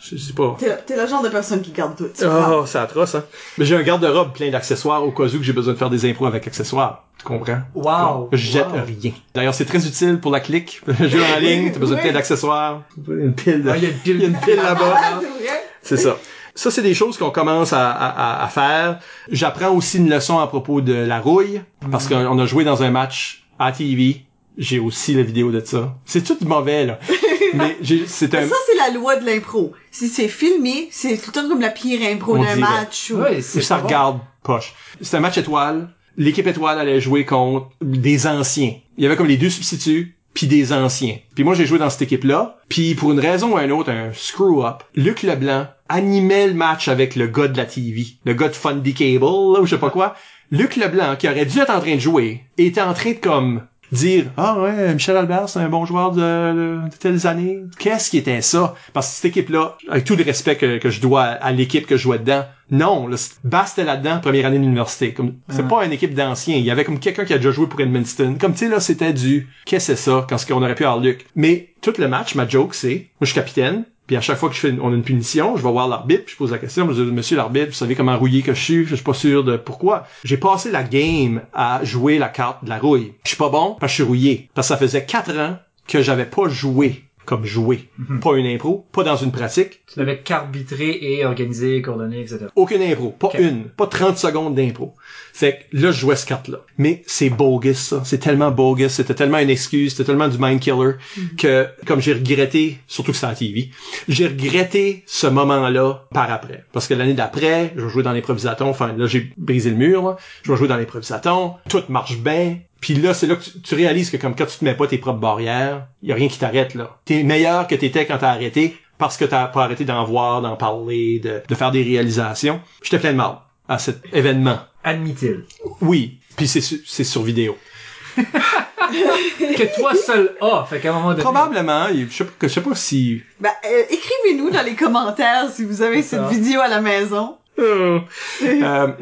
Je, 0.00 0.16
je 0.16 0.20
sais 0.20 0.32
pas. 0.32 0.56
T'es 0.58 0.76
t'es 0.84 0.96
le 0.96 1.06
genre 1.06 1.22
de 1.22 1.28
personne 1.28 1.62
qui 1.62 1.70
garde 1.70 1.94
tout. 1.96 2.08
Oh, 2.24 2.64
c'est 2.66 2.78
atroce, 2.78 3.14
hein. 3.14 3.22
Mais 3.58 3.64
j'ai 3.64 3.76
un 3.76 3.82
garde-robe 3.82 4.32
plein 4.32 4.50
d'accessoires 4.50 5.04
au 5.06 5.12
cas 5.12 5.22
où 5.24 5.28
que 5.38 5.42
j'ai 5.44 5.52
besoin 5.52 5.74
de 5.74 5.78
faire 5.78 5.90
des 5.90 6.10
impros 6.10 6.26
avec 6.26 6.44
accessoires. 6.48 7.04
Tu 7.18 7.24
comprends? 7.24 7.60
Wow. 7.76 8.28
Je 8.32 8.36
jette 8.38 8.66
Wow. 8.66 8.80
rien. 8.84 9.12
D'ailleurs, 9.34 9.54
c'est 9.54 9.64
très 9.66 9.86
utile 9.86 10.18
pour 10.18 10.32
la 10.32 10.40
clique. 10.40 10.80
Le 10.98 11.08
jeu 11.08 11.20
en 11.22 11.38
ligne, 11.38 11.70
t'as 11.70 11.78
besoin 11.78 11.98
de 11.98 12.02
plein 12.02 12.12
d'accessoires. 12.12 12.82
Une 13.08 13.34
pile 13.34 13.62
de... 13.62 13.70
Ah, 13.70 13.76
il 13.76 13.84
y 13.84 13.86
a 13.86 13.90
une 13.90 13.98
pile, 13.98 14.16
Il 14.16 14.22
y 14.22 14.24
a 14.24 14.28
une 14.28 14.40
pile 14.40 14.56
là-bas. 14.56 14.94
Ah, 14.96 15.20
c'est 15.20 15.26
vrai? 15.44 15.62
C'est 15.82 15.96
ça. 15.98 16.16
Ça, 16.54 16.70
c'est 16.70 16.82
des 16.82 16.94
choses 16.94 17.16
qu'on 17.16 17.30
commence 17.30 17.72
à, 17.72 17.90
à- 17.90 18.44
à- 18.44 18.48
faire. 18.48 18.98
J'apprends 19.30 19.70
aussi 19.70 19.96
une 19.98 20.10
leçon 20.10 20.38
à 20.38 20.46
propos 20.46 20.80
de 20.80 20.92
la 20.92 21.18
rouille, 21.18 21.62
parce 21.90 22.06
qu'on 22.08 22.26
on 22.26 22.38
a 22.38 22.46
joué 22.46 22.64
dans 22.64 22.82
un 22.82 22.90
match 22.90 23.44
à 23.58 23.72
TV. 23.72 24.22
J'ai 24.58 24.78
aussi 24.78 25.14
la 25.14 25.22
vidéo 25.22 25.50
de 25.50 25.60
ça. 25.64 25.94
C'est 26.04 26.22
tout 26.24 26.36
mauvais, 26.44 26.84
là. 26.84 26.98
Mais 27.54 27.76
c'est 28.06 28.34
un... 28.34 28.46
Ça, 28.48 28.54
c'est 28.66 28.76
la 28.76 28.90
loi 28.90 29.16
de 29.16 29.24
l'impro. 29.24 29.72
Si 29.90 30.08
c'est 30.08 30.28
filmé, 30.28 30.88
c'est 30.90 31.16
tout 31.16 31.30
le 31.34 31.40
temps 31.42 31.48
comme 31.48 31.60
la 31.60 31.70
pire 31.70 32.00
impro 32.10 32.36
d'un 32.36 32.56
match. 32.56 33.10
Ou... 33.10 33.16
Ouais, 33.20 33.38
Ou 33.38 33.42
c'est 33.42 33.62
ça 33.62 33.78
bon. 33.78 33.84
regarde 33.84 34.18
poche. 34.42 34.74
C'était 35.00 35.16
un 35.16 35.20
match 35.20 35.38
étoile. 35.38 35.88
L'équipe 36.18 36.46
étoile 36.46 36.78
allait 36.78 37.00
jouer 37.00 37.24
contre 37.24 37.68
des 37.80 38.26
anciens. 38.26 38.74
Il 38.98 39.04
y 39.04 39.06
avait 39.06 39.16
comme 39.16 39.26
les 39.28 39.38
deux 39.38 39.48
substituts 39.50 40.16
puis 40.34 40.46
des 40.46 40.72
anciens. 40.72 41.16
Puis 41.34 41.44
moi 41.44 41.54
j'ai 41.54 41.66
joué 41.66 41.78
dans 41.78 41.90
cette 41.90 42.02
équipe-là. 42.02 42.58
Puis 42.68 42.94
pour 42.94 43.12
une 43.12 43.20
raison 43.20 43.54
ou 43.54 43.58
une 43.58 43.72
autre, 43.72 43.90
un 43.90 44.12
screw-up, 44.12 44.82
Luc 44.94 45.22
Leblanc 45.22 45.66
animait 45.88 46.48
le 46.48 46.54
match 46.54 46.88
avec 46.88 47.16
le 47.16 47.26
gars 47.26 47.48
de 47.48 47.56
la 47.56 47.66
TV, 47.66 48.06
le 48.24 48.34
gars 48.34 48.48
de 48.48 48.54
Fundy 48.54 48.94
Cable, 48.94 49.24
ou 49.24 49.64
je 49.64 49.74
sais 49.74 49.80
pas 49.80 49.90
quoi. 49.90 50.14
Luc 50.50 50.76
Leblanc, 50.76 51.16
qui 51.16 51.28
aurait 51.28 51.46
dû 51.46 51.58
être 51.60 51.70
en 51.70 51.80
train 51.80 51.94
de 51.94 52.00
jouer, 52.00 52.44
était 52.58 52.82
en 52.82 52.92
train 52.92 53.12
de 53.12 53.16
comme 53.16 53.66
dire 53.92 54.26
ah 54.36 54.58
ouais 54.60 54.94
Michel 54.94 55.16
Albert 55.16 55.48
c'est 55.48 55.58
un 55.60 55.68
bon 55.68 55.84
joueur 55.84 56.12
de, 56.12 56.20
de 56.20 56.96
telles 56.98 57.26
années 57.26 57.60
qu'est-ce 57.78 58.10
qui 58.10 58.18
était 58.18 58.40
ça? 58.42 58.74
Parce 58.92 59.08
que 59.08 59.14
cette 59.16 59.24
équipe 59.26 59.50
là 59.50 59.76
avec 59.88 60.04
tout 60.04 60.16
le 60.16 60.24
respect 60.24 60.56
que, 60.56 60.78
que 60.78 60.90
je 60.90 61.00
dois 61.00 61.22
à 61.22 61.52
l'équipe 61.52 61.86
que 61.86 61.96
je 61.96 62.02
jouais 62.02 62.18
dedans 62.18 62.44
non 62.70 63.06
là, 63.06 63.16
c'est- 63.18 63.34
Bass 63.44 63.72
était 63.72 63.84
là-dedans 63.84 64.20
première 64.20 64.46
année 64.46 64.58
d'université. 64.58 65.12
Comme 65.12 65.34
c'est 65.50 65.68
pas 65.68 65.84
une 65.84 65.92
équipe 65.92 66.14
d'anciens. 66.14 66.56
Il 66.56 66.64
y 66.64 66.70
avait 66.70 66.84
comme 66.84 66.98
quelqu'un 66.98 67.26
qui 67.26 67.34
a 67.34 67.36
déjà 67.36 67.50
joué 67.50 67.66
pour 67.66 67.78
Edmundston. 67.80 68.36
Comme 68.40 68.52
tu 68.52 68.60
sais 68.60 68.68
là 68.68 68.80
c'était 68.80 69.12
du 69.12 69.46
qu'est-ce 69.66 69.88
que 69.88 69.94
c'est 69.96 70.02
ça? 70.10 70.26
Quand 70.26 70.38
ce 70.38 70.46
qu'on 70.46 70.62
aurait 70.62 70.74
pu 70.74 70.84
avoir 70.84 71.00
Luc. 71.00 71.26
Mais 71.36 71.68
tout 71.82 71.92
le 71.98 72.08
match 72.08 72.34
ma 72.34 72.48
joke 72.48 72.74
c'est 72.74 72.94
moi 73.20 73.22
je 73.22 73.26
suis 73.26 73.34
capitaine 73.34 73.84
Puis 74.06 74.16
à 74.16 74.20
chaque 74.20 74.36
fois 74.38 74.48
que 74.48 74.54
je 74.54 74.60
fais 74.60 74.70
une- 74.70 74.80
on 74.80 74.92
a 74.92 74.94
une 74.94 75.02
punition, 75.04 75.56
je 75.56 75.62
vais 75.62 75.70
voir 75.70 75.88
l'arbitre, 75.88 76.24
je 76.26 76.36
pose 76.36 76.50
la 76.50 76.58
question, 76.58 76.90
je 76.92 77.02
dis 77.02 77.10
Monsieur 77.12 77.36
l'arbitre, 77.36 77.68
vous 77.68 77.72
savez 77.72 77.94
comment 77.94 78.18
rouillé 78.18 78.42
que 78.42 78.52
je 78.54 78.60
suis, 78.62 78.84
je 78.84 78.94
suis 78.96 79.04
pas 79.04 79.14
sûr 79.14 79.44
de 79.44 79.56
pourquoi. 79.56 80.06
J'ai 80.24 80.36
passé 80.36 80.70
la 80.70 80.82
game 80.82 81.42
à 81.54 81.80
jouer 81.84 82.18
la 82.18 82.28
carte 82.28 82.64
de 82.64 82.68
la 82.68 82.78
rouille. 82.78 83.12
Je 83.24 83.28
suis 83.28 83.36
pas 83.38 83.48
bon 83.48 83.76
parce 83.78 83.92
que 83.92 83.98
je 83.98 84.02
suis 84.02 84.02
rouillé. 84.02 84.48
Parce 84.54 84.66
que 84.68 84.74
ça 84.74 84.78
faisait 84.78 85.04
quatre 85.06 85.36
ans 85.38 85.56
que 85.86 86.02
j'avais 86.02 86.26
pas 86.26 86.48
joué 86.48 87.04
comme 87.24 87.44
joué. 87.44 87.88
Pas 88.20 88.36
une 88.36 88.46
impro, 88.46 88.86
pas 88.92 89.04
dans 89.04 89.16
une 89.16 89.32
pratique, 89.32 89.80
Tu 89.86 89.98
devais 89.98 90.18
qu'arbitrer 90.18 90.98
et 91.00 91.24
organiser, 91.24 91.80
coordonner, 91.82 92.20
etc. 92.20 92.46
aucune 92.56 92.82
impro, 92.82 93.10
pas 93.10 93.30
une, 93.38 93.64
pas 93.64 93.86
30 93.86 94.18
secondes 94.18 94.54
d'impro. 94.54 94.94
Fait 95.32 95.66
que 95.70 95.76
là, 95.78 95.90
je 95.90 96.00
jouais 96.00 96.16
cette 96.16 96.28
carte-là. 96.28 96.58
Mais 96.78 97.02
c'est 97.06 97.30
bogus, 97.30 97.78
ça. 97.78 98.02
C'est 98.04 98.18
tellement 98.18 98.50
bogus, 98.50 98.92
c'était 98.92 99.14
tellement 99.14 99.38
une 99.38 99.50
excuse, 99.50 99.92
c'était 99.92 100.04
tellement 100.04 100.28
du 100.28 100.38
mind 100.38 100.60
killer 100.60 100.94
que, 101.38 101.66
comme 101.86 102.00
j'ai 102.00 102.12
regretté, 102.12 102.78
surtout 102.86 103.12
que 103.12 103.24
à 103.24 103.30
la 103.30 103.34
TV, 103.34 103.70
j'ai 104.08 104.26
regretté 104.26 105.04
ce 105.06 105.26
moment-là 105.26 106.06
par 106.12 106.30
après. 106.30 106.64
Parce 106.72 106.86
que 106.88 106.94
l'année 106.94 107.14
d'après, 107.14 107.72
je 107.76 107.82
vais 107.82 107.88
jouer 107.90 108.02
dans 108.02 108.12
l'improvisaton, 108.12 108.68
enfin, 108.68 108.92
là, 108.96 109.06
j'ai 109.06 109.32
brisé 109.36 109.70
le 109.70 109.76
mur, 109.76 110.02
là. 110.02 110.16
Je 110.42 110.52
vais 110.52 110.58
jouer 110.58 110.68
dans 110.68 110.76
l'improvisaton, 110.76 111.54
tout 111.68 111.82
marche 111.88 112.18
bien. 112.18 112.58
Puis 112.82 112.94
là, 112.94 113.14
c'est 113.14 113.26
là 113.26 113.36
que 113.36 113.44
tu, 113.44 113.60
tu 113.62 113.74
réalises 113.74 114.10
que 114.10 114.18
comme 114.18 114.34
quand 114.36 114.44
tu 114.44 114.58
te 114.58 114.64
mets 114.64 114.74
pas 114.74 114.86
tes 114.86 114.98
propres 114.98 115.20
barrières, 115.20 115.86
y 116.02 116.12
a 116.12 116.14
rien 116.14 116.28
qui 116.28 116.38
t'arrête, 116.38 116.74
là. 116.74 116.98
T'es 117.06 117.22
meilleur 117.22 117.66
que 117.66 117.74
t'étais 117.74 118.04
quand 118.04 118.18
t'as 118.18 118.28
arrêté, 118.30 118.76
parce 118.98 119.16
que 119.16 119.24
t'as 119.24 119.46
pas 119.46 119.64
arrêté 119.64 119.84
d'en 119.86 120.04
voir, 120.04 120.42
d'en 120.42 120.56
parler, 120.56 121.18
de, 121.20 121.40
de 121.48 121.54
faire 121.54 121.70
des 121.70 121.82
réalisations. 121.82 122.60
J'étais 122.82 122.98
plein 122.98 123.12
de 123.12 123.16
mal 123.16 123.36
à 123.68 123.78
cet 123.78 124.02
événement. 124.12 124.58
Admit-il. 124.84 125.44
Oui, 125.80 126.18
puis 126.36 126.46
c'est 126.48 126.60
c'est 126.60 127.04
sur 127.04 127.22
vidéo. 127.22 127.56
que 128.16 129.76
toi 129.76 129.94
seul 129.94 130.36
as. 130.40 130.66
Fait 130.68 130.80
qu'à 130.80 130.90
un 130.90 130.94
moment 130.94 131.10
donné. 131.10 131.22
Probablement, 131.22 131.86
il- 131.88 132.10
je 132.10 132.16
sais 132.16 132.24
pas, 132.24 132.32
je 132.42 132.48
sais 132.48 132.60
pas 132.60 132.74
si 132.74 133.22
Ben, 133.40 133.50
euh, 133.64 133.82
écrivez-nous 133.90 134.50
dans 134.50 134.62
les 134.62 134.74
commentaires 134.74 135.48
si 135.50 135.64
vous 135.64 135.82
avez 135.82 136.02
cette 136.02 136.20
ça. 136.20 136.28
vidéo 136.28 136.60
à 136.60 136.68
la 136.68 136.80
maison. 136.80 137.36
Euh, 137.58 138.00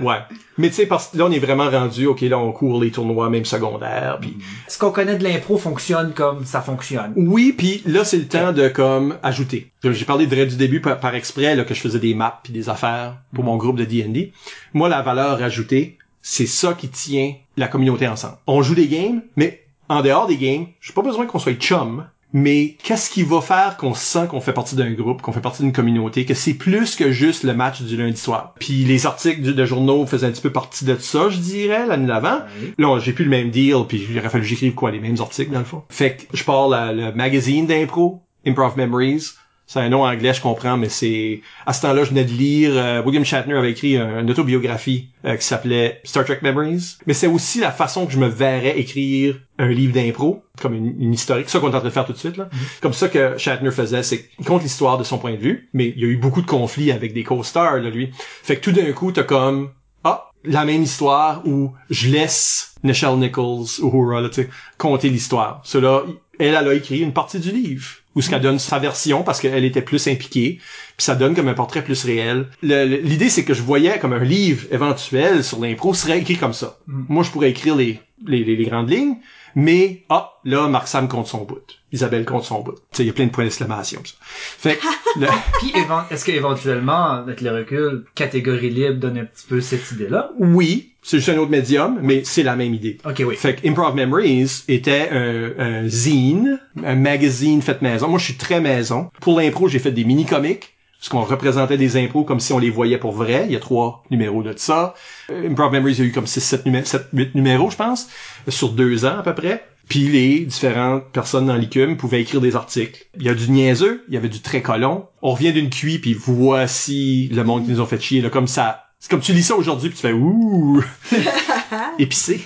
ouais. 0.01 0.19
Mais 0.59 0.69
tu 0.69 0.75
sais, 0.75 0.87
parce 0.87 1.09
que 1.09 1.19
là, 1.19 1.27
on 1.27 1.31
est 1.31 1.39
vraiment 1.39 1.71
rendu, 1.71 2.07
ok, 2.07 2.21
là, 2.23 2.39
on 2.39 2.53
court 2.53 2.83
les 2.83 2.91
tournois, 2.91 3.31
même 3.31 3.45
secondaires, 3.45 4.19
puis 4.21 4.37
Ce 4.69 4.79
qu'on 4.79 4.91
connaît 4.91 5.17
de 5.17 5.25
l'impro 5.25 5.57
fonctionne 5.57 6.13
comme 6.13 6.45
ça 6.45 6.61
fonctionne. 6.61 7.13
oui, 7.17 7.55
puis 7.57 7.83
là, 7.87 8.05
c'est 8.05 8.19
le 8.19 8.27
temps 8.27 8.53
de, 8.53 8.69
comme, 8.69 9.17
ajouter. 9.23 9.71
J'ai 9.83 10.05
parlé 10.05 10.27
de 10.27 10.45
du 10.45 10.57
début 10.57 10.81
par, 10.81 10.99
par 11.01 11.15
exprès, 11.15 11.55
là, 11.55 11.65
que 11.65 11.75
je 11.75 11.81
faisais 11.81 11.99
des 11.99 12.15
maps 12.15 12.41
puis 12.43 12.53
des 12.53 12.69
affaires 12.69 13.17
pour 13.35 13.45
mon 13.45 13.57
groupe 13.57 13.77
de 13.77 13.85
D&D. 13.85 14.33
Moi, 14.75 14.89
la 14.89 15.03
valeur 15.03 15.43
ajoutée, 15.43 15.99
c'est 16.23 16.47
ça 16.47 16.75
qui 16.75 16.89
tient 16.89 17.35
la 17.57 17.69
communauté 17.69 18.09
ensemble. 18.09 18.37
On 18.47 18.63
joue 18.63 18.75
des 18.75 18.89
games, 18.89 19.23
mais 19.37 19.65
en 19.89 20.03
dehors 20.03 20.27
des 20.27 20.37
games, 20.37 20.67
j'ai 20.81 20.93
pas 20.93 21.03
besoin 21.03 21.27
qu'on 21.27 21.39
soit 21.39 21.55
chum, 21.55 22.07
mais 22.33 22.77
qu'est-ce 22.83 23.11
qui 23.11 23.23
va 23.23 23.41
faire 23.41 23.77
qu'on 23.77 23.95
sent 23.95 24.27
qu'on 24.29 24.41
fait 24.41 24.53
partie 24.53 24.77
d'un 24.77 24.93
groupe, 24.93 25.23
qu'on 25.23 25.33
fait 25.33 25.41
partie 25.41 25.63
d'une 25.63 25.73
communauté, 25.73 26.25
que 26.25 26.35
c'est 26.35 26.55
plus 26.55 26.97
que 26.97 27.11
juste 27.13 27.43
le 27.45 27.55
match 27.55 27.83
du 27.83 27.97
lundi 27.97 28.17
soir? 28.17 28.55
Puis 28.61 28.85
les 28.85 29.07
articles 29.07 29.55
de 29.55 29.65
journaux 29.65 30.07
faisaient 30.07 30.27
un 30.27 30.31
petit 30.31 30.43
peu 30.43 30.53
partie 30.53 30.85
de 30.85 30.97
ça, 30.97 31.29
je 31.29 31.39
dirais, 31.39 31.87
l'année 31.87 32.07
d'avant. 32.07 32.41
Là, 32.79 32.99
j'ai 32.99 33.13
plus 33.13 33.25
le 33.25 33.31
même 33.31 33.51
deal, 33.51 33.85
puis 33.89 34.07
il 34.09 34.19
aurait 34.19 34.29
fallu 34.29 34.45
que 34.45 34.49
j'écrive 34.49 34.75
quoi, 34.75 34.91
les 34.91 35.01
mêmes 35.01 35.21
articles, 35.21 35.51
dans 35.53 35.59
le 35.59 35.65
fond? 35.65 35.83
Fait 35.89 36.17
que 36.17 36.37
je 36.37 36.45
pars 36.45 36.69
la- 36.69 36.93
le 36.93 37.13
magazine 37.13 37.67
d'impro, 37.67 38.23
Improv 38.47 38.77
Memories. 38.77 39.33
C'est 39.73 39.79
un 39.79 39.89
nom 39.89 40.05
anglais, 40.05 40.35
je 40.35 40.41
comprends, 40.41 40.77
mais 40.77 40.89
c'est... 40.89 41.43
À 41.65 41.73
ce 41.73 41.83
temps-là, 41.83 42.03
je 42.03 42.09
venais 42.09 42.25
de 42.25 42.33
lire... 42.33 42.73
euh, 42.75 43.05
William 43.05 43.25
Shatner 43.25 43.55
avait 43.55 43.71
écrit 43.71 43.97
un- 43.97 44.19
une 44.19 44.29
autobiographie 44.29 45.11
euh, 45.25 45.37
qui 45.37 45.47
s'appelait 45.47 46.01
Star 46.03 46.25
Trek 46.25 46.41
Memories. 46.43 46.97
Mais 47.07 47.15
c'est 47.15 47.29
aussi 47.29 47.61
la 47.61 47.71
façon 47.71 48.05
que 48.05 48.13
je 48.13 48.19
me 48.19 48.27
verrais 48.27 48.81
écrire 48.81 49.39
un 49.61 49.69
livre 49.69 49.93
d'impro, 49.95 50.43
comme 50.61 50.75
une, 50.75 51.01
une 51.01 51.15
historique. 51.15 51.45
C'est 51.47 51.53
ça 51.53 51.61
qu'on 51.61 51.71
est 51.71 51.77
en 51.77 51.79
train 51.79 51.89
de 51.89 51.95
faire 51.95 52.05
tout 52.05 52.13
de 52.13 52.19
suite, 52.19 52.37
là. 52.37 52.49
Comme 52.81 52.93
ça 52.93 53.09
que 53.09 53.39
Shatner 53.39 53.71
faisait, 53.71 54.03
c'est 54.03 54.27
qu'il 54.27 54.45
compte 54.45 54.65
l'histoire 54.65 54.99
de 54.99 55.05
son 55.05 55.19
point 55.19 55.35
de 55.35 55.37
vue, 55.37 55.69
mais 55.73 55.93
il 55.97 56.01
y 56.01 56.05
a 56.05 56.09
eu 56.09 56.17
beaucoup 56.17 56.43
de 56.43 56.49
conflits 56.49 56.91
avec 56.91 57.15
des 57.15 57.23
co-stars, 57.23 57.77
là, 57.77 57.91
lui. 57.91 58.11
Fait 58.43 58.57
que 58.57 58.63
tout 58.63 58.73
d'un 58.73 58.91
coup, 58.91 59.13
t'as 59.13 59.23
comme... 59.23 59.71
Ah, 60.03 60.33
la 60.43 60.65
même 60.65 60.83
histoire 60.83 61.47
où 61.47 61.75
je 61.91 62.09
laisse 62.09 62.75
Nichelle 62.83 63.19
Nichols 63.19 63.81
ou 63.83 63.89
Hura, 63.95 64.21
là, 64.21 64.31
tu 64.31 64.43
sais, 64.43 64.51
conter 64.79 65.11
l'histoire. 65.11 65.61
Cela, 65.63 66.03
elle, 66.41 66.57
elle 66.57 66.69
a 66.69 66.75
écrit 66.75 67.03
une 67.03 67.13
partie 67.13 67.39
du 67.39 67.53
livre 67.53 67.87
où 68.15 68.23
ce 68.23 68.31
qu'elle 68.31 68.41
donne 68.41 68.59
sa 68.59 68.79
version 68.79 69.23
parce 69.23 69.41
qu'elle 69.41 69.65
était 69.65 69.83
plus 69.83 70.09
impliquée, 70.09 70.59
puis 70.97 71.05
ça 71.05 71.15
donne 71.15 71.35
comme 71.35 71.49
un 71.49 71.55
portrait 71.55 71.85
plus 71.85 72.05
réel. 72.05 72.49
L'idée, 72.63 73.29
c'est 73.29 73.45
que 73.45 73.55
je 73.55 73.63
voyais 73.63 73.99
comme 73.99 74.13
un 74.13 74.25
livre 74.25 74.67
éventuel 74.73 75.45
sur 75.45 75.61
l'impro 75.61 75.95
serait 75.95 76.19
écrit 76.19 76.37
comme 76.37 76.53
ça. 76.53 76.79
Moi, 76.87 77.23
je 77.23 77.31
pourrais 77.31 77.51
écrire 77.51 77.77
les, 77.77 78.01
les, 78.27 78.45
les, 78.45 78.57
les 78.57 78.65
grandes 78.65 78.91
lignes, 78.91 79.17
mais, 79.55 80.05
ah, 80.09 80.33
là, 80.45 80.69
Marc 80.69 80.89
Sam 80.89 81.09
compte 81.09 81.27
son 81.27 81.45
bout. 81.45 81.61
Isabelle 81.93 82.25
compte 82.25 82.45
son 82.45 82.61
bout. 82.61 82.73
Tu 82.73 82.79
sais, 82.93 83.03
il 83.03 83.07
y 83.07 83.11
a 83.11 83.13
plein 83.13 83.27
de 83.27 83.31
points 83.31 83.45
d'exclamation, 83.45 84.01
ça. 84.05 84.15
Fait 84.21 84.77
que, 84.77 84.87
le- 85.21 85.27
Puis 85.59 85.73
est-ce 86.11 86.25
qu'éventuellement, 86.25 87.11
avec 87.13 87.41
le 87.41 87.51
recul, 87.51 88.05
catégorie 88.15 88.71
libre 88.71 88.95
donne 89.01 89.19
un 89.19 89.25
petit 89.25 89.47
peu 89.49 89.61
cette 89.61 89.91
idée-là? 89.93 90.31
oui, 90.39 90.87
c'est 91.03 91.17
juste 91.17 91.31
un 91.31 91.39
autre 91.39 91.51
médium, 91.51 91.99
mais 92.03 92.23
c'est 92.25 92.43
la 92.43 92.57
même 92.57 92.75
idée. 92.75 92.99
Ok, 93.07 93.23
oui. 93.27 93.35
Fait 93.35 93.57
que 93.57 93.67
Improv 93.67 93.95
Memories 93.95 94.65
était 94.69 95.09
un, 95.11 95.53
un 95.59 95.89
zine, 95.89 96.61
un 96.85 96.95
magazine 96.95 97.63
fait 97.63 97.81
maison. 97.81 98.09
Moi, 98.09 98.19
je 98.19 98.25
suis 98.27 98.35
très 98.37 98.61
maison. 98.61 99.11
Pour 99.21 99.41
l'impro, 99.41 99.67
j'ai 99.67 99.79
fait 99.79 99.93
des 99.93 100.05
mini-comics, 100.05 100.75
parce 101.01 101.09
qu'on 101.09 101.25
représentait 101.25 101.79
des 101.79 101.97
impros 101.97 102.25
comme 102.25 102.41
si 102.41 102.53
on 102.53 102.59
les 102.59 102.69
voyait 102.69 102.99
pour 102.99 103.13
vrai. 103.13 103.45
Il 103.47 103.53
y 103.53 103.57
a 103.57 103.61
trois 103.61 104.05
numéros 104.11 104.43
de 104.43 104.53
ça. 104.55 104.95
Improv 105.31 105.73
Memories, 105.73 105.95
il 105.95 105.99
y 105.99 106.03
a 106.03 106.05
eu 106.05 106.13
comme 106.13 106.27
6, 106.27 106.41
7, 106.41 106.67
numé 106.67 106.85
7 106.85 107.09
8 107.15 107.35
numéros, 107.35 107.71
je 107.71 107.77
pense, 107.77 108.09
sur 108.49 108.69
deux 108.69 109.07
ans 109.07 109.19
à 109.19 109.23
peu 109.23 109.35
près. 109.35 109.65
Puis 109.89 110.09
les 110.09 110.41
différentes 110.41 111.05
personnes 111.11 111.47
dans 111.47 111.57
l'ICUM 111.57 111.97
pouvaient 111.97 112.21
écrire 112.21 112.43
des 112.43 112.55
articles. 112.55 113.07
Il 113.17 113.23
y 113.23 113.31
a 113.31 113.35
du 113.35 113.51
niaiseux, 113.51 114.05
il 114.09 114.15
y 114.15 114.19
avait 114.19 114.29
du 114.29 114.41
très 114.41 114.61
colon. 114.61 115.07
On 115.23 115.33
revient 115.33 115.55
d'une 115.55 115.71
cuit, 115.71 115.99
puis 115.99 116.13
voici 116.13 117.31
le 117.33 117.45
monde 117.45 117.65
qui 117.65 117.73
nous 117.73 117.81
ont 117.81 117.87
fait 117.87 118.01
chier. 118.01 118.21
Là, 118.21 118.29
comme 118.29 118.47
ça, 118.47 118.85
c'est 118.99 119.11
comme 119.11 119.21
tu 119.21 119.33
lis 119.33 119.43
ça 119.43 119.57
aujourd'hui, 119.57 119.89
puis 119.89 119.97
tu 119.97 120.03
fais 120.03 120.13
ouh, 120.13 120.85
épicé. 121.99 122.43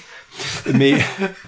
mais 0.73 0.95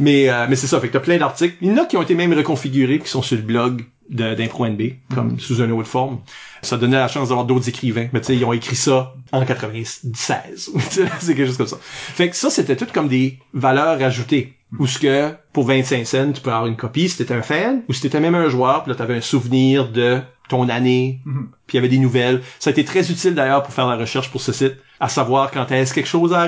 mais 0.01 0.29
euh, 0.29 0.47
mais 0.49 0.57
c'est 0.57 0.67
ça. 0.67 0.81
Fait 0.81 0.89
que 0.89 0.93
t'as 0.93 1.01
plein 1.01 1.19
d'articles. 1.19 1.57
Il 1.61 1.69
y 1.69 1.73
en 1.73 1.79
a 1.79 1.87
qui 1.87 1.97
ont 1.97 2.03
été 2.03 2.17
même 2.17 2.33
reconfigurés, 2.33 2.99
qui 2.99 3.09
sont 3.09 3.23
sur 3.23 3.37
le 3.37 3.43
blog 3.43 3.85
d'Impro 4.09 4.67
NB, 4.67 4.83
comme 5.15 5.39
sous 5.39 5.63
une 5.63 5.73
autre 5.73 5.89
forme. 5.89 6.21
Ça 6.63 6.77
donnait 6.77 6.97
la 6.97 7.09
chance 7.09 7.29
d'avoir 7.29 7.47
d'autres 7.47 7.69
écrivains. 7.69 8.09
Mais 8.13 8.21
tu 8.21 8.27
sais, 8.27 8.37
ils 8.37 8.45
ont 8.45 8.53
écrit 8.53 8.77
ça 8.77 9.15
en 9.33 9.45
96. 9.45 10.71
c'est 10.91 11.35
quelque 11.35 11.47
chose 11.47 11.57
comme 11.57 11.67
ça. 11.67 11.79
Fait 11.81 12.29
que 12.31 12.37
ça, 12.37 12.51
c'était 12.51 12.77
tout 12.77 12.87
comme 12.93 13.09
des 13.09 13.39
valeurs 13.53 14.03
ajoutées. 14.03 14.55
Ou 14.79 14.87
ce 14.87 14.99
que, 14.99 15.33
pour 15.53 15.65
25 15.65 16.07
cents, 16.07 16.33
tu 16.33 16.41
peux 16.41 16.51
avoir 16.51 16.67
une 16.67 16.77
copie 16.77 17.09
si 17.09 17.19
t'étais 17.19 17.35
un 17.35 17.43
fan, 17.43 17.83
ou 17.89 17.93
si 17.93 18.01
t'étais 18.03 18.21
même 18.21 18.35
un 18.35 18.49
joueur, 18.49 18.83
puis 18.83 18.91
là, 18.91 18.97
t'avais 18.97 19.15
un 19.15 19.21
souvenir 19.21 19.91
de 19.91 20.21
ton 20.49 20.69
année, 20.69 21.21
puis 21.67 21.75
il 21.75 21.77
y 21.77 21.79
avait 21.79 21.89
des 21.89 21.99
nouvelles. 21.99 22.43
Ça 22.59 22.71
a 22.71 22.73
été 22.73 22.85
très 22.85 23.11
utile 23.11 23.35
d'ailleurs 23.35 23.63
pour 23.63 23.73
faire 23.73 23.87
la 23.87 23.97
recherche 23.97 24.31
pour 24.31 24.41
ce 24.41 24.53
site, 24.53 24.75
à 25.01 25.09
savoir 25.09 25.51
quand 25.51 25.71
est-ce 25.71 25.95
quelque 25.95 26.09
chose 26.09 26.33
a 26.33 26.41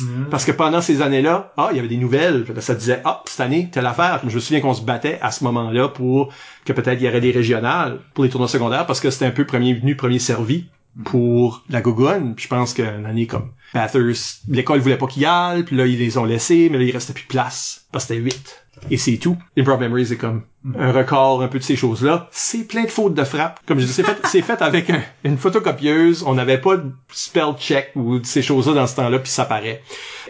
arrivé. 0.00 0.30
Parce 0.30 0.44
que 0.44 0.52
pendant 0.52 0.80
ces 0.80 1.02
années-là, 1.02 1.52
ah, 1.56 1.68
il 1.70 1.76
y 1.76 1.78
avait 1.78 1.88
des 1.88 1.96
nouvelles. 1.96 2.44
Ça 2.60 2.74
disait, 2.74 3.00
ah, 3.04 3.22
cette 3.26 3.40
année, 3.40 3.68
telle 3.70 3.86
affaire. 3.86 4.20
Je 4.26 4.34
me 4.34 4.40
souviens 4.40 4.60
qu'on 4.60 4.74
se 4.74 4.82
battait 4.82 5.18
à 5.22 5.30
ce 5.30 5.44
moment-là 5.44 5.88
pour 5.88 6.32
que 6.64 6.72
peut-être 6.72 7.00
il 7.00 7.04
y 7.04 7.08
aurait 7.08 7.20
des 7.20 7.32
régionales 7.32 8.00
pour 8.14 8.24
les 8.24 8.30
tournois 8.30 8.48
secondaires 8.48 8.86
parce 8.86 9.00
que 9.00 9.10
c'était 9.10 9.26
un 9.26 9.30
peu 9.30 9.44
premier 9.44 9.74
venu, 9.74 9.96
premier 9.96 10.18
servi 10.18 10.66
pour 11.04 11.62
la 11.68 11.80
Gougoune. 11.80 12.34
Puis 12.34 12.44
je 12.44 12.48
pense 12.48 12.74
qu'une 12.74 13.06
année 13.06 13.26
comme 13.26 13.52
Bathurst, 13.74 14.42
l'école 14.48 14.80
voulait 14.80 14.96
pas 14.96 15.06
qu'ils 15.06 15.22
y 15.22 15.26
aillent, 15.26 15.64
puis 15.64 15.76
là, 15.76 15.86
ils 15.86 15.98
les 15.98 16.18
ont 16.18 16.24
laissés, 16.24 16.68
mais 16.70 16.78
là, 16.78 16.84
il 16.84 16.92
restait 16.92 17.12
plus 17.12 17.24
de 17.24 17.28
place. 17.28 17.86
Parce 17.92 18.06
que 18.06 18.14
c'était 18.14 18.24
8. 18.24 18.65
Et 18.90 18.96
c'est 18.98 19.16
tout. 19.16 19.36
Improv 19.58 19.80
Memories 19.80 20.12
est 20.12 20.16
comme 20.16 20.42
un 20.78 20.92
record 20.92 21.42
un 21.42 21.48
peu 21.48 21.58
de 21.58 21.64
ces 21.64 21.76
choses-là. 21.76 22.28
C'est 22.30 22.64
plein 22.68 22.84
de 22.84 22.88
fautes 22.90 23.14
de 23.14 23.24
frappe. 23.24 23.60
Comme 23.66 23.80
je 23.80 23.86
dis, 23.86 23.92
c'est 23.92 24.02
fait, 24.04 24.16
c'est 24.26 24.42
fait 24.42 24.60
avec 24.62 24.90
un- 24.90 25.02
une 25.24 25.38
photocopieuse. 25.38 26.22
On 26.26 26.34
n'avait 26.34 26.58
pas 26.60 26.76
de 26.76 26.90
spell 27.12 27.54
check 27.58 27.90
ou 27.96 28.18
de 28.18 28.26
ces 28.26 28.42
choses-là 28.42 28.74
dans 28.74 28.86
ce 28.86 28.96
temps-là, 28.96 29.18
puis 29.18 29.30
ça 29.30 29.44
paraît. 29.44 29.82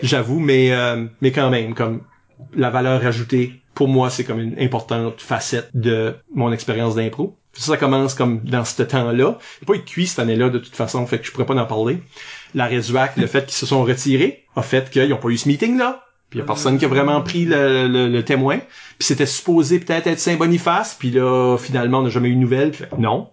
J'avoue, 0.02 0.38
mais 0.40 0.72
euh, 0.72 1.06
mais 1.20 1.32
quand 1.32 1.50
même, 1.50 1.74
comme 1.74 2.02
la 2.54 2.70
valeur 2.70 3.04
ajoutée, 3.04 3.54
pour 3.74 3.88
moi, 3.88 4.08
c'est 4.10 4.24
comme 4.24 4.40
une 4.40 4.58
importante 4.58 5.20
facette 5.20 5.70
de 5.74 6.14
mon 6.34 6.52
expérience 6.52 6.94
d'impro. 6.94 7.36
Ça, 7.52 7.78
commence 7.78 8.12
comme 8.14 8.40
dans 8.44 8.64
ce 8.66 8.82
temps-là. 8.82 9.38
Il 9.62 9.66
pas 9.66 9.72
de 9.74 9.78
cuit 9.78 10.06
cette 10.06 10.18
année-là, 10.18 10.50
de 10.50 10.58
toute 10.58 10.76
façon, 10.76 11.06
fait 11.06 11.18
que 11.18 11.26
je 11.26 11.32
pourrais 11.32 11.46
pas 11.46 11.54
en 11.56 11.64
parler. 11.64 12.02
La 12.54 12.66
Résuac, 12.66 13.16
le 13.16 13.26
fait 13.26 13.46
qu'ils 13.46 13.54
se 13.54 13.64
sont 13.66 13.82
retirés, 13.82 14.44
a 14.56 14.62
fait 14.62 14.90
qu'ils 14.90 15.08
n'ont 15.08 15.16
pas 15.16 15.28
eu 15.28 15.38
ce 15.38 15.48
meeting-là. 15.48 16.05
Puis 16.30 16.38
il 16.38 16.42
y 16.42 16.42
a 16.42 16.46
personne 16.46 16.76
qui 16.78 16.84
a 16.84 16.88
vraiment 16.88 17.20
pris 17.22 17.44
le, 17.44 17.86
le- 17.88 18.08
le 18.08 18.24
témoin. 18.24 18.58
Puis 18.98 19.06
c'était 19.06 19.26
supposé 19.26 19.78
peut-être 19.78 20.06
être 20.08 20.18
Saint-Boniface. 20.18 20.96
Puis 20.98 21.10
là, 21.12 21.56
finalement, 21.58 22.00
on 22.00 22.02
n'a 22.02 22.10
jamais 22.10 22.28
eu 22.30 22.34
de 22.34 22.40
nouvelles. 22.40 22.72
Fait 22.72 22.88
que 22.88 22.96
non. 23.00 23.28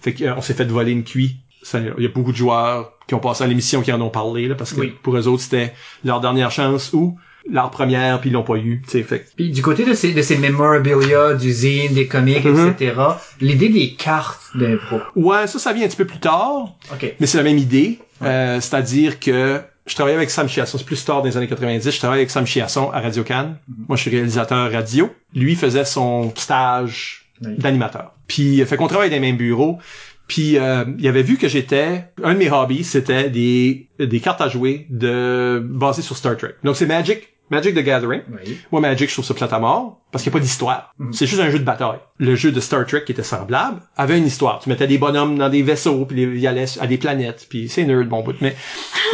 Fait 0.00 0.14
qu'on 0.14 0.40
s'est 0.40 0.54
fait 0.54 0.64
voler 0.64 0.92
une 0.92 1.04
cuit. 1.04 1.36
Il 1.74 1.94
y 2.02 2.06
a 2.06 2.08
beaucoup 2.08 2.32
de 2.32 2.36
joueurs 2.36 2.92
qui 3.08 3.14
ont 3.14 3.18
passé 3.18 3.42
à 3.44 3.46
l'émission 3.46 3.82
qui 3.82 3.92
en 3.92 4.00
ont 4.00 4.10
parlé, 4.10 4.46
là, 4.48 4.54
parce 4.54 4.72
que 4.72 4.80
Oui. 4.80 4.94
pour 5.02 5.16
eux 5.16 5.26
autres, 5.26 5.42
c'était 5.42 5.72
leur 6.04 6.20
dernière 6.20 6.50
chance 6.50 6.92
ou 6.92 7.18
leur 7.50 7.70
première, 7.70 8.20
puis 8.20 8.30
ils 8.30 8.32
l'ont 8.34 8.42
pas 8.42 8.56
eu. 8.56 8.82
tu 8.84 8.90
sais. 8.90 9.02
Fait 9.02 9.26
Puis 9.34 9.50
du 9.50 9.62
côté 9.62 9.84
de 9.84 9.94
ces, 9.94 10.12
de 10.12 10.20
ces 10.22 10.36
memorabilia, 10.36 11.34
du 11.34 11.50
zine, 11.50 11.94
des 11.94 12.06
comics, 12.06 12.44
etc., 12.44 12.92
l'idée 13.40 13.70
des 13.70 13.94
cartes 13.94 14.42
d'impro. 14.54 15.00
Ouais, 15.16 15.46
ça, 15.46 15.58
ça 15.58 15.72
vient 15.72 15.84
un 15.84 15.88
petit 15.88 15.96
peu 15.96 16.04
plus 16.06 16.20
tard, 16.20 16.74
OK. 16.92 17.14
mais 17.18 17.26
c'est 17.26 17.38
la 17.38 17.44
même 17.44 17.58
idée. 17.58 17.98
Euh, 18.22 18.60
C'est-à-dire 18.60 19.18
que 19.18 19.60
je 19.88 19.94
travaillais 19.94 20.16
avec 20.16 20.30
Sam 20.30 20.48
Chiasson, 20.48 20.78
c'est 20.78 20.84
plus 20.84 21.02
tard 21.04 21.18
dans 21.22 21.28
les 21.28 21.36
années 21.36 21.48
90, 21.48 21.90
je 21.90 21.98
travaillais 21.98 22.20
avec 22.22 22.30
Sam 22.30 22.46
Chiasson 22.46 22.90
à 22.90 23.00
Radio 23.00 23.24
Cannes. 23.24 23.56
Moi, 23.88 23.96
je 23.96 24.02
suis 24.02 24.10
réalisateur 24.10 24.70
radio. 24.70 25.10
Lui 25.34 25.54
faisait 25.56 25.84
son 25.84 26.32
stage 26.36 27.26
Oui. 27.44 27.56
d'animateur. 27.58 28.12
Puis, 28.26 28.60
euh, 28.60 28.66
fait 28.66 28.76
qu'on 28.76 28.86
travaille 28.88 29.10
dans 29.10 29.16
les 29.16 29.20
mêmes 29.20 29.36
bureaux. 29.36 29.78
Puis, 30.26 30.58
euh, 30.58 30.84
il 30.98 31.08
avait 31.08 31.22
vu 31.22 31.38
que 31.38 31.48
j'étais... 31.48 32.04
Un 32.22 32.34
de 32.34 32.38
mes 32.38 32.50
hobbies, 32.50 32.84
c'était 32.84 33.30
des, 33.30 33.88
des 33.98 34.20
cartes 34.20 34.40
à 34.42 34.48
jouer 34.48 34.86
de 34.90 35.62
basées 35.64 36.02
sur 36.02 36.16
Star 36.16 36.36
Trek. 36.36 36.54
Donc, 36.64 36.76
c'est 36.76 36.84
Magic, 36.86 37.28
Magic 37.50 37.74
the 37.74 37.78
Gathering. 37.82 38.22
Oui. 38.30 38.58
Moi, 38.70 38.80
Magic, 38.80 39.08
je 39.08 39.14
trouve 39.14 39.24
ça 39.24 39.34
plate 39.34 39.52
à 39.52 39.58
mort, 39.58 40.00
parce 40.12 40.22
qu'il 40.22 40.30
n'y 40.30 40.36
a 40.36 40.38
pas 40.38 40.42
d'histoire. 40.42 40.94
C'est 41.12 41.26
juste 41.26 41.40
un 41.40 41.50
jeu 41.50 41.58
de 41.58 41.64
bataille. 41.64 41.98
Le 42.18 42.34
jeu 42.34 42.52
de 42.52 42.60
Star 42.60 42.84
Trek, 42.86 43.04
qui 43.04 43.12
était 43.12 43.22
semblable, 43.22 43.80
avait 43.96 44.18
une 44.18 44.26
histoire. 44.26 44.58
Tu 44.60 44.68
mettais 44.68 44.86
des 44.86 44.98
bonhommes 44.98 45.38
dans 45.38 45.48
des 45.48 45.62
vaisseaux, 45.62 46.04
puis 46.04 46.22
ils 46.22 46.46
allaient 46.46 46.66
à 46.80 46.86
des 46.86 46.98
planètes, 46.98 47.46
puis 47.48 47.68
c'est 47.68 47.84
nerd, 47.84 48.08
bon 48.08 48.22
bout. 48.22 48.34
Mais 48.40 48.54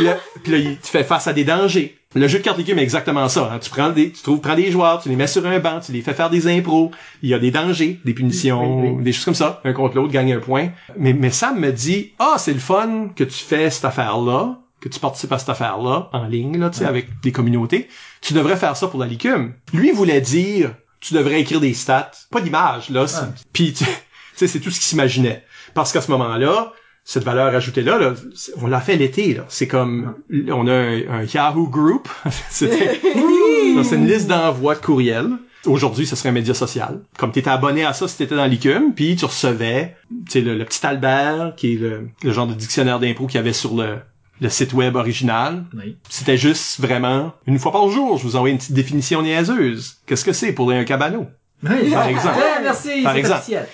là, 0.01 0.17
puis 0.43 0.53
là, 0.53 0.71
tu 0.83 0.91
fais 0.91 1.05
face 1.05 1.27
à 1.27 1.33
des 1.33 1.45
dangers. 1.45 1.97
Le 2.17 2.29
jeu 2.29 2.39
de 2.39 2.45
cartes 2.45 2.61
est 2.61 2.69
exactement 2.79 3.29
ça. 3.29 3.51
hein. 3.53 3.59
Tu 3.61 3.71
prends 3.71 3.91
des, 3.91 4.13
tu 4.13 4.23
trouves, 4.23 4.41
prends 4.41 4.55
des 4.55 4.71
joueurs, 4.71 5.03
tu 5.03 5.09
les 5.09 5.17
mets 5.17 5.27
sur 5.27 5.45
un 5.47 5.59
banc, 5.59 5.81
tu 5.81 5.91
les 5.91 6.01
fais 6.01 6.15
faire 6.15 6.31
des 6.31 6.47
impros. 6.47 6.93
Il 7.23 7.29
y 7.29 7.35
a 7.35 7.41
des 7.41 7.51
dangers, 7.51 7.99
des 8.05 8.15
punitions, 8.15 8.81
Oui, 8.83 8.89
oui. 8.99 9.03
des 9.03 9.13
choses 9.13 9.25
comme 9.25 9.35
ça. 9.35 9.61
Un 9.65 9.73
contre 9.73 9.97
l'autre, 9.97 10.13
gagne 10.13 10.33
un 10.33 10.39
point. 10.39 10.69
Mais, 10.97 11.13
mais 11.13 11.31
Sam 11.31 11.59
me 11.59 11.73
dit, 11.73 12.13
ah, 12.21 12.35
c'est 12.39 12.53
le 12.53 12.61
fun 12.61 13.09
que 13.17 13.25
tu 13.25 13.43
fais 13.45 13.69
cette 13.69 13.85
affaire-là, 13.85 14.61
que 14.85 14.89
tu 14.91 15.01
participes 15.01 15.33
à 15.33 15.39
cette 15.39 15.49
affaire-là, 15.49 16.11
en 16.13 16.27
ligne, 16.27 16.59
là, 16.59 16.69
tu 16.69 16.81
sais, 16.81 16.85
avec 16.85 17.09
des 17.23 17.33
communautés. 17.33 17.89
Tu 18.21 18.35
devrais 18.35 18.57
faire 18.57 18.77
ça 18.77 18.87
pour 18.87 19.01
la 19.01 19.07
licume. 19.07 19.55
Lui 19.73 19.93
voulait 19.93 20.21
dire, 20.21 20.75
tu 21.01 21.15
devrais 21.15 21.41
écrire 21.41 21.59
des 21.61 21.73
stats. 21.73 22.11
Pas 22.31 22.43
d'image, 22.43 22.91
là. 22.91 23.05
Ouais. 23.05 23.29
Puis, 23.55 23.73
tu 23.73 23.85
sais, 24.37 24.47
c'est 24.47 24.61
tout 24.61 24.71
ce 24.71 24.77
qu'il 24.79 24.85
s'imaginait. 24.89 25.43
Parce 25.73 25.91
qu'à 25.91 26.03
ce 26.03 26.11
moment-là, 26.11 26.75
cette 27.03 27.25
valeur 27.25 27.55
ajoutée-là, 27.55 27.99
là, 27.99 28.13
c'est- 28.35 28.53
on 28.61 28.67
l'a 28.67 28.81
fait 28.81 28.97
l'été, 28.97 29.33
là. 29.33 29.47
C'est 29.49 29.67
comme, 29.69 30.17
on 30.51 30.67
a 30.69 30.73
un, 30.75 31.01
un 31.21 31.23
Yahoo 31.25 31.67
Group. 31.67 32.07
C'est 32.51 33.97
une 33.97 34.07
liste 34.07 34.29
d'envoi 34.29 34.75
de 34.75 34.81
courriels. 34.81 35.31
Aujourd'hui, 35.67 36.07
ce 36.07 36.15
serait 36.15 36.29
un 36.29 36.33
média 36.33 36.53
social. 36.53 37.01
Comme 37.17 37.33
tu 37.33 37.39
étais 37.39 37.49
abonné 37.51 37.85
à 37.87 37.95
ça 37.95 38.07
si 38.07 38.19
t'étais 38.19 38.37
dans 38.37 38.45
l'ICUM, 38.45 38.93
puis 38.95 39.17
tu 39.17 39.25
recevais, 39.25 39.97
tu 40.27 40.33
sais, 40.33 40.41
le, 40.43 40.57
le 40.59 40.65
petit 40.67 40.85
Albert, 40.87 41.55
qui 41.57 41.73
est 41.73 41.77
le, 41.79 42.09
le 42.23 42.33
genre 42.33 42.47
de 42.47 42.53
dictionnaire 42.53 43.01
d'impro 43.01 43.27
qu'il 43.27 43.37
y 43.37 43.39
avait 43.39 43.55
sur 43.55 43.75
le, 43.75 43.97
le 44.41 44.49
site 44.49 44.73
web 44.73 44.97
original. 44.97 45.65
Oui. 45.75 45.97
C'était 46.09 46.37
juste 46.37 46.81
vraiment, 46.81 47.33
une 47.47 47.59
fois 47.59 47.73
par 47.73 47.89
jour, 47.89 48.19
je 48.19 48.25
vous 48.25 48.37
envoie 48.37 48.51
une 48.51 48.59
petite 48.59 48.73
définition 48.73 49.23
niaiseuse. 49.23 49.97
Qu'est-ce 50.07 50.25
que 50.25 50.33
c'est 50.33 50.53
pour 50.53 50.71
un 50.71 50.85
cabano? 50.85 51.27
Oui. 51.63 51.91
Par 51.91 52.07
exemple. 52.07 52.39
Merci, 52.63 53.03
Par 53.03 53.13
c'est 53.13 53.19
exemple. 53.19 53.39
officiel. 53.39 53.69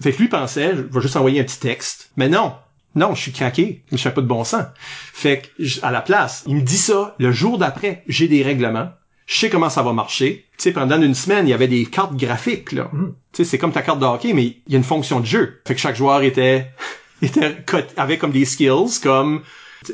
Fait 0.00 0.12
que 0.12 0.18
lui 0.18 0.28
pensait, 0.28 0.76
je 0.76 0.82
vais 0.82 1.00
juste 1.00 1.16
envoyer 1.16 1.40
un 1.40 1.44
petit 1.44 1.58
texte. 1.60 2.10
Mais 2.16 2.28
non. 2.28 2.54
Non, 2.94 3.14
je 3.14 3.20
suis 3.20 3.32
craqué. 3.32 3.82
Je 3.92 3.96
fais 3.98 4.10
pas 4.10 4.22
de 4.22 4.26
bon 4.26 4.44
sens. 4.44 4.64
Fait 4.78 5.42
que, 5.42 5.84
à 5.84 5.90
la 5.90 6.00
place, 6.00 6.44
il 6.46 6.56
me 6.56 6.62
dit 6.62 6.78
ça 6.78 7.14
le 7.18 7.30
jour 7.30 7.58
d'après. 7.58 8.02
J'ai 8.08 8.28
des 8.28 8.42
règlements. 8.42 8.90
Je 9.26 9.38
sais 9.38 9.50
comment 9.50 9.70
ça 9.70 9.82
va 9.82 9.92
marcher. 9.92 10.46
Tu 10.56 10.62
sais, 10.62 10.72
pendant 10.72 11.00
une 11.02 11.14
semaine, 11.14 11.46
il 11.46 11.50
y 11.50 11.54
avait 11.54 11.68
des 11.68 11.84
cartes 11.84 12.16
graphiques, 12.16 12.72
là. 12.72 12.88
Mhm. 12.92 13.14
Tu 13.32 13.44
sais, 13.44 13.50
c'est 13.50 13.58
comme 13.58 13.72
ta 13.72 13.82
carte 13.82 13.98
de 13.98 14.06
hockey, 14.06 14.32
mais 14.32 14.44
il 14.44 14.72
y 14.72 14.74
a 14.74 14.78
une 14.78 14.84
fonction 14.84 15.20
de 15.20 15.26
jeu. 15.26 15.60
Fait 15.66 15.74
que 15.74 15.80
chaque 15.80 15.96
joueur 15.96 16.22
était, 16.22 16.70
était, 17.22 17.56
avait 17.96 18.18
comme 18.18 18.30
des 18.30 18.44
skills, 18.44 19.00
comme, 19.02 19.42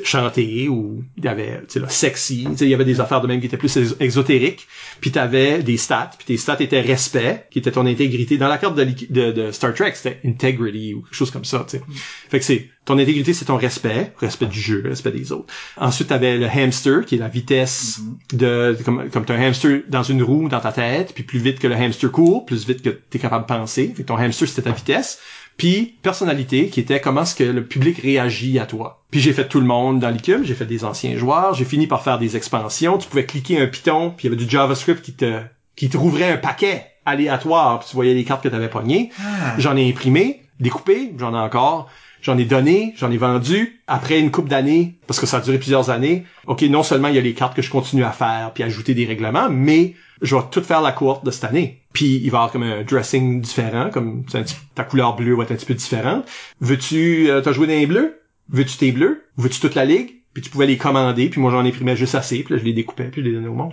chanter 0.03 0.67
ou 0.69 1.03
il 1.17 1.25
y 1.25 1.27
avait 1.27 1.61
tu 1.67 1.79
sais 1.79 1.85
sexy 1.89 2.47
tu 2.51 2.57
sais 2.57 2.65
il 2.65 2.69
y 2.69 2.73
avait 2.73 2.85
des 2.85 2.99
affaires 2.99 3.21
de 3.21 3.27
même 3.27 3.39
qui 3.39 3.47
étaient 3.47 3.57
plus 3.57 3.75
ex- 3.77 3.95
exotériques. 3.99 4.67
Puis 5.01 5.11
t'avais 5.11 5.61
des 5.63 5.77
stats 5.77 6.11
puis 6.17 6.25
tes 6.25 6.37
stats 6.37 6.57
étaient 6.59 6.81
respect 6.81 7.45
qui 7.51 7.59
était 7.59 7.71
ton 7.71 7.85
intégrité. 7.85 8.37
Dans 8.37 8.47
la 8.47 8.57
carte 8.57 8.75
de, 8.75 8.83
liqui- 8.83 9.11
de, 9.11 9.31
de 9.31 9.51
Star 9.51 9.73
Trek 9.73 9.93
c'était 9.95 10.19
integrity 10.25 10.93
ou 10.93 11.01
quelque 11.01 11.15
chose 11.15 11.31
comme 11.31 11.45
ça 11.45 11.65
tu 11.69 11.77
sais. 11.77 11.83
Fait 12.29 12.39
que 12.39 12.45
c'est 12.45 12.69
ton 12.85 12.97
intégrité 12.97 13.33
c'est 13.33 13.45
ton 13.45 13.57
respect 13.57 14.11
respect 14.19 14.47
du 14.47 14.59
jeu 14.59 14.83
respect 14.85 15.11
des 15.11 15.31
autres. 15.31 15.53
Ensuite 15.77 16.09
t'avais 16.09 16.37
le 16.37 16.47
hamster 16.47 17.05
qui 17.05 17.15
est 17.15 17.19
la 17.19 17.29
vitesse 17.29 17.99
de 18.33 18.77
comme 18.83 19.09
comme 19.09 19.25
t'as 19.25 19.35
un 19.35 19.41
hamster 19.47 19.81
dans 19.89 20.03
une 20.03 20.23
roue 20.23 20.49
dans 20.49 20.59
ta 20.59 20.71
tête 20.71 21.13
puis 21.13 21.23
plus 21.23 21.39
vite 21.39 21.59
que 21.59 21.67
le 21.67 21.75
hamster 21.75 22.11
court 22.11 22.45
plus 22.45 22.67
vite 22.67 22.81
que 22.81 22.89
t'es 22.89 23.19
capable 23.19 23.45
de 23.45 23.47
penser. 23.47 23.93
Fait 23.95 24.03
que 24.03 24.07
ton 24.07 24.17
hamster 24.17 24.47
c'était 24.47 24.63
ta 24.63 24.71
vitesse 24.71 25.19
puis 25.57 25.95
personnalité 26.01 26.67
qui 26.69 26.79
était 26.79 26.99
comment 26.99 27.23
est-ce 27.23 27.35
que 27.35 27.43
le 27.43 27.65
public 27.65 27.99
réagit 27.99 28.59
à 28.59 28.65
toi. 28.65 29.03
Puis 29.11 29.19
j'ai 29.19 29.33
fait 29.33 29.47
tout 29.47 29.59
le 29.59 29.65
monde 29.65 29.99
dans 29.99 30.09
l'ICUM, 30.09 30.43
j'ai 30.43 30.55
fait 30.55 30.65
des 30.65 30.85
anciens 30.85 31.17
joueurs, 31.17 31.53
j'ai 31.53 31.65
fini 31.65 31.87
par 31.87 32.03
faire 32.03 32.19
des 32.19 32.35
expansions, 32.35 32.97
tu 32.97 33.07
pouvais 33.07 33.25
cliquer 33.25 33.61
un 33.61 33.67
piton, 33.67 34.11
puis 34.15 34.27
il 34.27 34.31
y 34.31 34.33
avait 34.33 34.43
du 34.43 34.49
JavaScript 34.49 35.01
qui 35.01 35.13
te 35.13 35.41
qui 35.75 35.89
te 35.89 35.97
rouvrait 35.97 36.31
un 36.31 36.37
paquet 36.37 36.85
aléatoire, 37.05 37.79
puis 37.79 37.89
tu 37.89 37.95
voyais 37.95 38.13
les 38.13 38.23
cartes 38.23 38.43
que 38.43 38.49
tu 38.49 38.55
avais 38.55 38.69
pognées. 38.69 39.09
Ah. 39.19 39.55
J'en 39.57 39.75
ai 39.75 39.89
imprimé, 39.89 40.43
découpé, 40.59 41.13
j'en 41.17 41.33
ai 41.33 41.39
encore. 41.39 41.89
J'en 42.21 42.37
ai 42.37 42.45
donné, 42.45 42.93
j'en 42.95 43.11
ai 43.11 43.17
vendu. 43.17 43.81
Après 43.85 44.17
une 44.17 44.31
couple 44.31 44.47
d'années, 44.47 44.95
parce 45.07 45.19
que 45.19 45.25
ça 45.25 45.37
a 45.37 45.41
duré 45.41 45.57
plusieurs 45.57 45.89
années, 45.89 46.23
ok, 46.47 46.61
non 46.63 46.81
seulement 46.81 47.09
il 47.09 47.15
y 47.15 47.17
a 47.17 47.21
les 47.21 47.33
cartes 47.33 47.53
que 47.53 47.61
je 47.61 47.69
continue 47.69 48.05
à 48.05 48.11
faire, 48.11 48.51
puis 48.53 48.63
ajouter 48.63 48.93
des 48.93 49.05
règlements, 49.05 49.49
mais 49.49 49.95
je 50.23 50.35
vais 50.35 50.41
tout 50.49 50.61
faire 50.63 50.81
la 50.81 50.91
courte 50.91 51.23
de 51.25 51.29
cette 51.31 51.43
année. 51.43 51.81
Puis 51.93 52.15
il 52.23 52.31
va 52.31 52.37
y 52.37 52.39
avoir 52.39 52.51
comme 52.51 52.63
un 52.63 52.81
dressing 52.83 53.41
différent, 53.41 53.89
comme 53.91 54.23
c'est 54.27 54.39
un 54.39 54.43
petit- 54.43 54.55
ta 54.73 54.83
couleur 54.83 55.15
bleue 55.15 55.35
va 55.35 55.43
être 55.43 55.51
un 55.51 55.55
petit 55.55 55.65
peu 55.67 55.73
différente. 55.75 56.25
Veux-tu, 56.61 57.29
euh, 57.29 57.41
t'as 57.41 57.51
joué 57.51 57.67
dans 57.67 57.73
les 57.73 57.85
bleus? 57.85 58.19
Veux-tu 58.49 58.77
tes 58.77 58.91
bleus? 58.91 59.23
Veux-tu 59.37 59.59
toute 59.59 59.75
la 59.75 59.85
ligue? 59.85 60.09
Puis 60.33 60.41
tu 60.41 60.49
pouvais 60.49 60.65
les 60.65 60.77
commander, 60.77 61.29
puis 61.29 61.39
moi 61.39 61.51
j'en 61.51 61.63
imprimais 61.63 61.95
juste 61.95 62.15
assez, 62.15 62.41
puis 62.43 62.55
là 62.55 62.59
je 62.59 62.65
les 62.65 62.73
découpais, 62.73 63.09
puis 63.09 63.21
je 63.21 63.27
les 63.27 63.33
donnais 63.35 63.47
au 63.47 63.53
monde. 63.53 63.71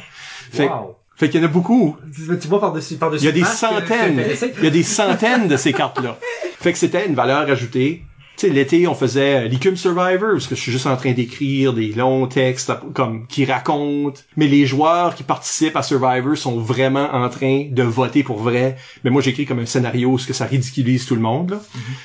Fait, 0.52 0.68
Wow. 0.68 0.96
fait 1.16 1.30
qu'il 1.30 1.40
y 1.40 1.44
en 1.44 1.46
a 1.46 1.50
beaucoup. 1.50 1.96
Tu, 2.14 2.48
vois 2.48 2.60
par-dessus, 2.60 2.96
par-dessus. 2.96 3.24
Il 3.24 3.26
y 3.26 3.30
a 3.30 3.32
des 3.32 3.44
centaines. 3.44 4.18
euh, 4.18 4.22
intéressé. 4.22 4.52
Il 4.58 4.64
y 4.64 4.66
a 4.66 4.70
des 4.70 4.82
centaines 4.82 5.48
de 5.48 5.56
ces 5.56 5.72
cartes-là. 5.72 6.18
Fait 6.60 6.72
que 6.72 6.78
c'était 6.78 7.06
une 7.06 7.14
valeur 7.14 7.48
ajoutée. 7.50 8.02
Tu 8.36 8.46
sais, 8.46 8.52
l'été, 8.54 8.86
on 8.86 8.94
faisait 8.94 9.44
euh, 9.44 9.48
l'Icum 9.48 9.76
Survivor, 9.76 10.30
parce 10.32 10.46
que 10.46 10.54
je 10.54 10.60
suis 10.62 10.72
juste 10.72 10.86
en 10.86 10.96
train 10.96 11.12
d'écrire 11.12 11.74
des 11.74 11.88
longs 11.92 12.26
textes 12.26 12.72
comme 12.94 13.26
qui 13.26 13.44
racontent. 13.44 14.18
Mais 14.36 14.46
les 14.46 14.64
joueurs 14.64 15.14
qui 15.14 15.24
participent 15.24 15.76
à 15.76 15.82
Survivor 15.82 16.36
sont 16.38 16.58
vraiment 16.58 17.12
en 17.12 17.28
train 17.28 17.66
de 17.70 17.82
voter 17.82 18.22
pour 18.22 18.38
vrai. 18.38 18.76
Mais 19.04 19.10
moi, 19.10 19.20
j'écris 19.20 19.44
comme 19.44 19.58
un 19.58 19.66
scénario, 19.66 20.16
ce 20.16 20.26
que 20.26 20.32
ça 20.32 20.46
ridiculise 20.46 21.04
tout 21.04 21.16
le 21.16 21.20
monde. 21.20 21.50
Là. 21.50 21.60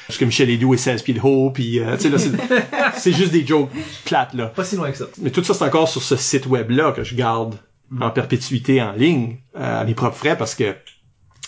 Parce 0.08 0.18
que 0.20 0.26
Michel 0.26 0.50
Edoux 0.50 0.74
est 0.74 0.78
16 0.78 1.04
pieds 1.04 1.14
de 1.14 1.22
haut, 1.22 1.52
puis 1.52 1.80
euh, 1.80 1.96
tu 1.96 2.04
sais, 2.04 2.10
là, 2.10 2.18
c'est- 2.98 3.14
juste 3.14 3.32
des 3.32 3.48
jokes 3.48 3.70
plates, 4.04 4.34
là. 4.34 4.48
Pas 4.48 4.66
si 4.66 4.76
loin 4.76 4.92
que 4.92 4.98
ça. 4.98 5.06
Mais 5.22 5.30
tout 5.30 5.44
ça, 5.44 5.54
c'est 5.54 5.64
encore 5.64 5.88
sur 5.88 6.02
ce 6.04 6.18
site 6.18 6.48
web-là 6.48 6.92
que 6.92 7.04
je 7.06 7.16
garde 7.16 7.56
en 8.02 8.10
perpétuité 8.10 8.82
en 8.82 8.92
ligne 8.92 9.38
euh, 9.56 9.82
à 9.82 9.86
mes 9.86 9.94
propres 9.94 10.18
frais 10.18 10.36
parce 10.38 10.54
que 10.56 10.76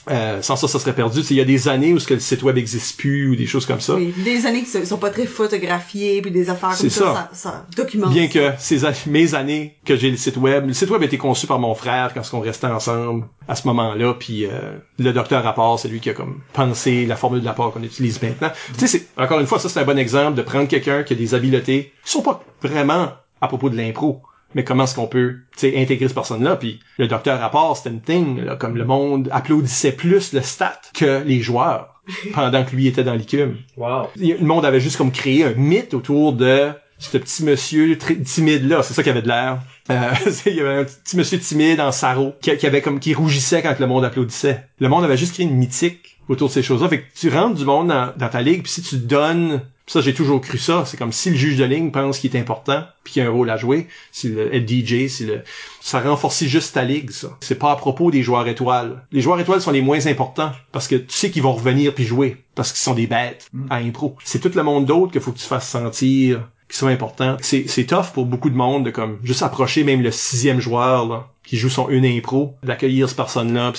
euh, 0.10 0.42
sans 0.42 0.56
ça, 0.56 0.68
ça 0.68 0.80
serait 0.80 0.94
perdu. 0.94 1.22
Il 1.30 1.36
y 1.36 1.42
a 1.42 1.46
des 1.46 1.68
années 1.68 1.94
où 1.94 2.00
ce 2.00 2.08
que 2.08 2.14
le 2.14 2.20
site 2.20 2.44
web 2.44 2.56
n'existe 2.56 2.98
plus 2.98 3.30
ou 3.30 3.36
des 3.36 3.46
choses 3.46 3.66
comme 3.66 3.82
ça. 3.82 3.96
Oui, 3.96 4.14
des 4.24 4.46
années 4.46 4.64
qui 4.64 4.86
sont 4.86 4.98
pas 4.98 5.10
très 5.10 5.26
photographiées, 5.26 6.22
puis 6.22 6.32
des 6.32 6.50
affaires 6.50 6.78
comme 6.78 6.90
ça, 6.90 7.14
ça, 7.14 7.30
ça 7.34 7.66
documente. 7.76 8.14
Bien 8.14 8.28
que 8.28 8.52
ces 8.58 8.80
mes 9.08 9.36
années 9.36 9.76
que 9.86 9.96
j'ai 9.96 10.10
le 10.10 10.18
site 10.18 10.38
web, 10.38 10.68
le 10.68 10.74
site 10.74 10.90
web 10.90 11.02
a 11.02 11.06
été 11.06 11.18
conçu 11.18 11.48
par 11.48 11.60
mon 11.60 11.76
frère 11.76 12.12
quand 12.14 12.22
on 12.34 12.40
restait 12.40 12.68
ensemble 12.68 13.26
à 13.48 13.56
ce 13.56 13.68
moment-là, 13.68 14.14
puis 14.14 14.46
euh, 14.46 14.78
le 15.00 15.14
docteur 15.14 15.44
Rapport, 15.44 15.80
c'est 15.80 15.88
lui 15.88 16.00
qui 16.00 16.10
a 16.10 16.14
comme 16.14 16.42
pensé 16.54 17.06
la 17.06 17.16
formule 17.16 17.42
de 17.42 17.46
l'apport 17.46 17.74
qu'on 17.74 17.84
utilise 17.84 18.22
maintenant. 18.22 18.52
Tu 18.78 18.88
sais, 18.88 19.08
encore 19.18 19.40
une 19.40 19.48
fois, 19.48 19.60
ça 19.60 19.70
c'est 19.70 19.80
un 19.80 19.86
bon 19.86 19.98
exemple 19.98 20.36
de 20.36 20.42
prendre 20.42 20.68
quelqu'un 20.68 21.04
qui 21.04 21.14
a 21.14 21.16
des 21.16 21.34
habiletés 21.34 21.94
qui 22.04 22.12
sont 22.12 22.22
pas 22.22 22.44
vraiment 22.62 23.12
à 23.42 23.48
propos 23.48 23.70
de 23.70 23.78
l'impro. 23.78 24.22
Mais 24.56 24.64
comment 24.64 24.86
est-ce 24.86 24.96
qu'on 24.96 25.08
peut 25.08 25.38
intégrer 25.62 26.08
cette 26.08 26.16
personne-là? 26.16 26.56
Puis 26.56 26.80
le 26.98 27.08
docteur 27.08 27.40
Rapport, 27.40 27.76
c'était 27.78 27.90
une 27.90 28.02
thing, 28.02 28.42
là, 28.44 28.56
comme 28.56 28.78
le 28.78 28.86
monde 28.86 29.30
applaudissait 29.32 29.92
plus 29.92 30.34
le 30.34 30.42
stat 30.42 30.80
que 30.94 31.24
les 31.26 31.42
joueurs 31.42 32.02
pendant 32.34 32.64
que 32.64 32.76
lui 32.76 32.88
était 32.88 33.04
dans 33.04 33.14
l'ICUM 33.14 33.58
Wow. 33.76 34.08
le 34.16 34.44
monde 34.46 34.66
avait 34.66 34.80
juste 34.80 34.98
comme 34.98 35.12
créé 35.12 35.44
un 35.44 35.54
mythe 35.54 35.94
autour 35.94 36.34
de 36.34 36.70
ce 37.00 37.18
petit 37.18 37.44
monsieur 37.44 37.96
très 37.98 38.16
timide 38.16 38.68
là 38.68 38.82
c'est 38.82 38.94
ça 38.96 39.04
qui 39.04 39.10
avait 39.10 39.22
de 39.22 39.28
l'air. 39.28 39.60
Euh, 39.92 40.10
il 40.46 40.56
y 40.56 40.62
avait 40.62 40.80
un 40.80 40.84
petit 40.84 41.18
monsieur 41.18 41.38
timide 41.40 41.80
en 41.80 41.92
sarrau 41.92 42.34
qui, 42.42 42.56
qui 42.58 42.66
avait 42.66 42.82
comme 42.82 43.00
qui 43.00 43.14
rougissait 43.14 43.62
quand 43.62 43.78
le 43.80 43.88
monde 43.88 44.04
applaudissait. 44.06 44.66
Le 44.80 44.90
monde 44.90 45.04
avait 45.04 45.18
juste 45.18 45.34
créé 45.34 45.46
une 45.46 45.56
mythique 45.56 46.18
autour 46.30 46.48
de 46.48 46.54
ces 46.54 46.64
choses 46.64 46.82
là 46.82 46.90
fait 46.90 47.02
que 47.02 47.06
tu 47.14 47.30
rentres 47.30 47.56
du 47.56 47.66
monde 47.66 47.90
dans, 47.90 48.14
dans 48.18 48.30
ta 48.30 48.42
ligue 48.42 48.64
puis 48.64 48.72
si 48.72 48.82
tu 48.82 48.98
donnes 48.98 49.62
ça 49.88 50.02
j'ai 50.02 50.14
toujours 50.14 50.42
cru 50.42 50.58
ça. 50.58 50.84
C'est 50.86 50.98
comme 50.98 51.14
si 51.14 51.30
le 51.32 51.38
juge 51.38 51.58
de 51.58 51.64
ligne 51.64 51.92
pense 51.92 52.20
qu'il 52.20 52.36
est 52.36 52.40
important 52.40 52.84
puis 53.04 53.14
qu'il 53.14 53.24
y 53.24 53.26
a 53.26 53.30
un 53.30 53.32
rôle 53.32 53.50
à 53.50 53.58
jouer 53.58 53.88
si 54.12 54.30
le 54.30 54.60
DJ 54.60 55.08
si 55.08 55.26
le 55.26 55.42
ça 55.82 56.02
renforce 56.02 56.44
juste 56.44 56.76
ta 56.76 56.84
ligue 56.84 57.10
ça. 57.10 57.38
C'est 57.40 57.58
pas 57.58 57.72
à 57.72 57.76
propos 57.78 58.12
des 58.12 58.22
joueurs 58.22 58.48
étoiles. 58.48 59.02
Les 59.12 59.22
joueurs 59.22 59.40
étoiles 59.40 59.62
sont 59.62 59.72
les 59.72 59.82
moins 59.82 60.06
importants 60.08 60.52
parce 60.72 60.88
que 60.88 60.96
tu 60.96 61.16
sais 61.16 61.32
qu'ils 61.32 61.44
vont 61.44 61.54
revenir 61.54 61.96
puis 61.96 62.06
jouer 62.06 62.44
parce 62.54 62.72
qu'ils 62.72 62.82
sont 62.82 62.94
des 62.94 63.08
bêtes 63.08 63.50
à 63.70 63.78
impro. 63.78 64.16
C'est 64.24 64.40
tout 64.40 64.52
le 64.54 64.64
monde 64.64 64.86
d'autre 64.86 65.14
qu'il 65.14 65.22
faut 65.22 65.32
que 65.32 65.40
tu 65.40 65.46
fasses 65.46 65.70
sentir 65.70 66.48
qui 66.70 66.78
sont 66.78 66.88
importants. 66.88 67.38
C'est 67.42 67.68
c'est 67.68 67.86
tough 67.86 68.12
pour 68.14 68.26
beaucoup 68.26 68.50
de 68.50 68.56
monde 68.56 68.86
de 68.86 68.92
comme 68.92 69.20
juste 69.24 69.42
approcher 69.42 69.86
même 69.86 70.02
le 70.02 70.12
sixième 70.12 70.60
joueur 70.60 71.08
là 71.08 71.30
qui 71.48 71.58
joue 71.58 71.70
son 71.70 71.90
une 71.90 72.06
impro 72.06 72.54
d'accueillir 72.62 73.08
cette 73.08 73.18
personne 73.18 73.54
là 73.54 73.72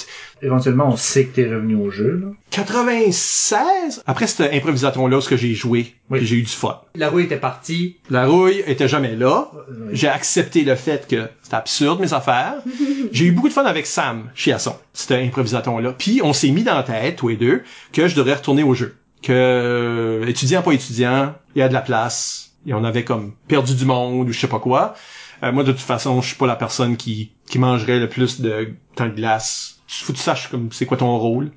Éventuellement, 0.42 0.88
on 0.88 0.96
sait 0.96 1.26
que 1.26 1.36
t'es 1.36 1.44
revenu 1.48 1.74
au 1.76 1.90
jeu, 1.90 2.18
là. 2.22 2.28
96 2.50 4.02
après 4.06 4.26
cet 4.26 4.52
improvisaton 4.52 5.06
là 5.06 5.20
ce 5.20 5.28
que 5.28 5.36
j'ai 5.36 5.54
joué 5.54 5.94
Oui. 6.10 6.20
j'ai 6.22 6.36
eu 6.36 6.42
du 6.42 6.48
fun 6.48 6.80
La 6.94 7.10
roue 7.10 7.20
était 7.20 7.36
partie. 7.36 7.96
la 8.10 8.26
rouille 8.26 8.62
était 8.66 8.88
jamais 8.88 9.14
là. 9.16 9.50
Euh, 9.70 9.90
J'ai 9.92 10.08
accepté 10.08 10.62
le 10.64 10.74
fait 10.74 11.06
que 11.06 11.28
c'était 11.42 11.56
absurde 11.56 12.00
mes 12.00 12.12
affaires. 12.12 12.54
J'ai 13.12 13.26
eu 13.26 13.32
beaucoup 13.32 13.48
de 13.48 13.52
fun 13.52 13.64
avec 13.64 13.86
Sam 13.86 14.30
Chiasson, 14.34 14.74
cet 14.92 15.12
improvisaton-là. 15.12 15.92
Puis 15.98 16.20
on 16.24 16.32
s'est 16.32 16.50
mis 16.50 16.62
dans 16.64 16.74
la 16.74 16.82
tête, 16.82 17.16
tous 17.16 17.28
les 17.28 17.36
deux, 17.36 17.62
que 17.92 18.08
je 18.08 18.14
devrais 18.16 18.34
retourner 18.34 18.62
au 18.62 18.74
jeu. 18.74 18.96
Que 19.22 19.32
euh, 19.32 20.26
étudiant 20.26 20.62
pas 20.62 20.72
étudiant, 20.72 21.34
il 21.54 21.58
y 21.58 21.62
a 21.62 21.68
de 21.68 21.74
la 21.74 21.80
place. 21.80 22.52
Et 22.66 22.74
on 22.74 22.84
avait 22.84 23.04
comme 23.04 23.32
perdu 23.46 23.74
du 23.74 23.84
monde 23.84 24.28
ou 24.28 24.32
je 24.32 24.38
sais 24.38 24.46
pas 24.48 24.58
quoi. 24.58 24.94
Euh, 25.42 25.52
moi, 25.52 25.64
de 25.64 25.72
toute 25.72 25.80
façon, 25.80 26.20
je 26.20 26.28
suis 26.28 26.36
pas 26.36 26.46
la 26.46 26.56
personne 26.56 26.96
qui, 26.96 27.32
qui 27.46 27.58
mangerait 27.58 27.98
le 27.98 28.08
plus 28.08 28.40
de 28.40 28.74
temps 28.94 29.06
de 29.06 29.12
glace. 29.12 29.80
Faut 29.86 30.12
que 30.12 30.18
tu 30.18 30.22
saches 30.22 30.48
comme 30.48 30.70
c'est 30.72 30.84
quoi 30.86 30.96
ton 30.96 31.16
rôle. 31.16 31.50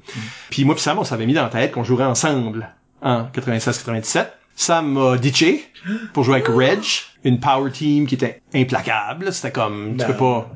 Puis 0.50 0.64
moi 0.64 0.76
puis 0.76 0.84
Sam, 0.84 1.00
on 1.00 1.04
s'avait 1.04 1.26
mis 1.26 1.34
dans 1.34 1.44
la 1.44 1.50
tête 1.50 1.74
qu'on 1.74 1.84
jouerait 1.84 2.06
ensemble 2.06 2.70
en 3.02 3.24
96-97. 3.24 4.28
Sam 4.56 4.94
m'a 4.94 5.18
ditché 5.18 5.66
pour 6.14 6.24
jouer 6.24 6.36
avec 6.36 6.48
Reg, 6.50 6.84
une 7.24 7.40
power 7.40 7.72
team 7.72 8.08
qui 8.08 8.16
était 8.16 8.42
implacable. 8.54 9.34
C'était 9.34 9.52
comme, 9.52 9.92
tu 9.92 9.98
Ben. 9.98 10.08
peux 10.08 10.18
pas... 10.18 10.50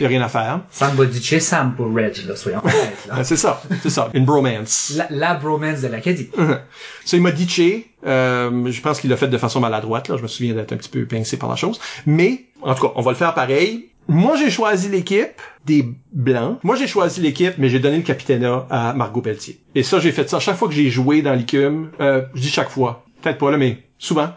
Y 0.00 0.04
a 0.04 0.08
rien 0.08 0.22
à 0.22 0.28
faire. 0.28 0.60
Sam 0.70 0.94
Bodice, 0.96 1.38
Sam 1.40 1.74
pour 1.74 1.86
Reg, 1.94 2.14
là, 2.26 2.36
soyons 2.36 2.60
honnêtes, 2.64 3.06
là. 3.08 3.18
Euh, 3.18 3.24
C'est 3.24 3.36
ça, 3.36 3.62
c'est 3.82 3.90
ça. 3.90 4.10
Une 4.14 4.24
bromance. 4.24 4.92
La, 4.96 5.06
la 5.10 5.34
bromance 5.34 5.80
de 5.80 5.88
l'Acadie. 5.88 6.28
Ça, 7.04 7.16
il 7.16 7.22
m'a 7.22 7.30
ditché. 7.30 7.90
Euh, 8.06 8.70
je 8.70 8.80
pense 8.80 9.00
qu'il 9.00 9.10
l'a 9.10 9.16
fait 9.16 9.28
de 9.28 9.38
façon 9.38 9.60
maladroite. 9.60 10.08
Là. 10.08 10.16
Je 10.16 10.22
me 10.22 10.28
souviens 10.28 10.54
d'être 10.54 10.72
un 10.72 10.76
petit 10.76 10.88
peu 10.88 11.06
pincé 11.06 11.36
par 11.36 11.48
la 11.48 11.56
chose. 11.56 11.80
Mais, 12.04 12.46
en 12.62 12.74
tout 12.74 12.86
cas, 12.88 12.92
on 12.96 13.02
va 13.02 13.12
le 13.12 13.16
faire 13.16 13.32
pareil. 13.34 13.88
Moi, 14.08 14.36
j'ai 14.36 14.50
choisi 14.50 14.88
l'équipe 14.88 15.40
des 15.64 15.84
Blancs. 16.12 16.58
Moi, 16.62 16.76
j'ai 16.76 16.86
choisi 16.86 17.20
l'équipe, 17.20 17.54
mais 17.58 17.68
j'ai 17.68 17.78
donné 17.80 17.96
le 17.96 18.02
capitana 18.02 18.66
à 18.70 18.92
Margot 18.92 19.20
Pelletier. 19.20 19.58
Et 19.74 19.82
ça, 19.82 19.98
j'ai 19.98 20.12
fait 20.12 20.28
ça 20.28 20.38
chaque 20.40 20.56
fois 20.56 20.68
que 20.68 20.74
j'ai 20.74 20.90
joué 20.90 21.22
dans 21.22 21.34
l'ICUM. 21.34 21.90
Euh, 22.00 22.22
je 22.34 22.40
dis 22.40 22.48
chaque 22.48 22.70
fois. 22.70 23.04
Peut-être 23.22 23.38
pas 23.38 23.50
là, 23.50 23.56
mais 23.56 23.78
souvent. 23.98 24.28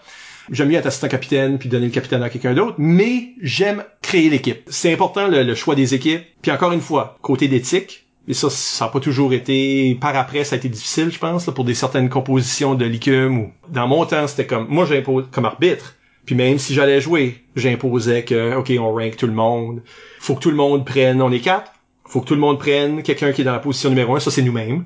J'aime 0.51 0.69
mieux 0.69 0.77
être 0.77 0.85
assistant 0.85 1.07
capitaine 1.07 1.57
puis 1.57 1.69
donner 1.69 1.85
le 1.85 1.91
capitaine 1.91 2.23
à 2.23 2.29
quelqu'un 2.29 2.53
d'autre, 2.53 2.75
mais 2.77 3.29
j'aime 3.41 3.83
créer 4.01 4.29
l'équipe. 4.29 4.61
C'est 4.67 4.91
important 4.91 5.27
le, 5.27 5.43
le 5.43 5.55
choix 5.55 5.75
des 5.75 5.93
équipes. 5.93 6.23
Puis 6.41 6.51
encore 6.51 6.71
une 6.71 6.81
fois, 6.81 7.17
côté 7.21 7.47
d'éthique, 7.47 8.05
et 8.29 8.33
ça, 8.33 8.49
ça 8.51 8.85
n'a 8.85 8.91
pas 8.91 8.99
toujours 8.99 9.33
été. 9.33 9.97
Par 9.99 10.15
après, 10.15 10.43
ça 10.43 10.55
a 10.55 10.57
été 10.59 10.69
difficile, 10.69 11.11
je 11.11 11.17
pense, 11.17 11.47
là, 11.47 11.53
pour 11.53 11.65
des 11.65 11.73
certaines 11.73 12.09
compositions 12.09 12.75
de 12.75 12.85
l'ICUM. 12.85 13.39
Ou 13.39 13.51
dans 13.69 13.87
mon 13.87 14.05
temps, 14.05 14.27
c'était 14.27 14.45
comme 14.45 14.67
moi, 14.69 14.85
j'impose 14.85 15.25
comme 15.31 15.45
arbitre. 15.45 15.95
Puis 16.25 16.35
même 16.35 16.59
si 16.59 16.75
j'allais 16.75 17.01
jouer, 17.01 17.43
j'imposais 17.55 18.23
que 18.23 18.55
ok, 18.55 18.71
on 18.79 18.93
rank 18.93 19.17
tout 19.17 19.25
le 19.25 19.33
monde. 19.33 19.81
Faut 20.19 20.35
que 20.35 20.41
tout 20.41 20.51
le 20.51 20.55
monde 20.55 20.85
prenne. 20.85 21.23
On 21.23 21.31
est 21.31 21.39
quatre. 21.39 21.71
Faut 22.05 22.21
que 22.21 22.27
tout 22.27 22.35
le 22.35 22.39
monde 22.39 22.59
prenne 22.59 23.01
quelqu'un 23.01 23.31
qui 23.31 23.41
est 23.41 23.45
dans 23.45 23.51
la 23.51 23.59
position 23.59 23.89
numéro 23.89 24.15
un. 24.15 24.19
Ça, 24.19 24.29
c'est 24.29 24.43
nous-mêmes. 24.43 24.85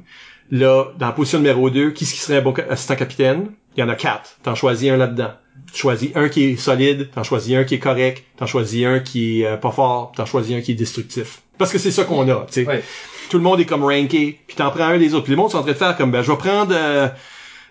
Là, 0.50 0.86
dans 0.98 1.08
la 1.08 1.12
position 1.12 1.40
numéro 1.40 1.70
2, 1.70 1.92
qui 1.92 2.06
ce 2.06 2.14
qui 2.14 2.20
serait 2.22 2.38
un 2.38 2.42
bon 2.42 2.54
assistant 2.70 2.96
capitaine? 2.96 3.52
Il 3.76 3.82
y 3.82 3.84
en 3.84 3.90
a 3.90 3.96
quatre. 3.96 4.38
T'en 4.44 4.56
choisis 4.56 4.90
un 4.90 4.96
là-dedans. 4.96 5.32
Tu 5.74 5.80
choisis 5.80 6.12
un 6.16 6.30
qui 6.30 6.44
est 6.52 6.56
solide, 6.56 7.10
t'en 7.14 7.24
choisis 7.24 7.56
un 7.56 7.64
qui 7.64 7.76
est 7.76 7.80
correct, 7.80 8.24
t'en 8.38 8.46
choisis 8.46 8.86
un 8.86 9.00
qui 9.00 9.42
est 9.42 9.48
euh, 9.48 9.58
pas 9.58 9.72
fort, 9.72 10.12
t'en 10.16 10.26
choisis 10.26 10.56
un 10.56 10.62
qui 10.62 10.72
est 10.72 10.76
destructif. 10.76 11.42
Parce 11.58 11.72
que 11.72 11.78
c'est 11.80 11.92
ça 11.92 12.04
qu'on 12.04 12.30
a, 12.30 12.46
tu 12.48 12.54
sais. 12.64 12.66
Ouais. 12.68 12.84
Tout 13.30 13.38
le 13.38 13.44
monde 13.44 13.60
est 13.60 13.66
comme 13.66 13.84
ranké, 13.84 14.40
puis 14.48 14.56
t'en 14.56 14.70
prends 14.70 14.84
un 14.86 14.98
des 15.00 15.14
autres. 15.16 15.24
Puis 15.24 15.32
les 15.32 15.38
monde 15.38 15.50
sont 15.52 15.58
en 15.58 15.62
train 15.64 15.72
de 15.72 15.78
faire 15.78 15.98
comme, 15.98 16.12
ben, 16.12 16.22
je 16.22 16.32
vais 16.32 16.38
prendre, 16.38 16.74
euh, 16.76 17.08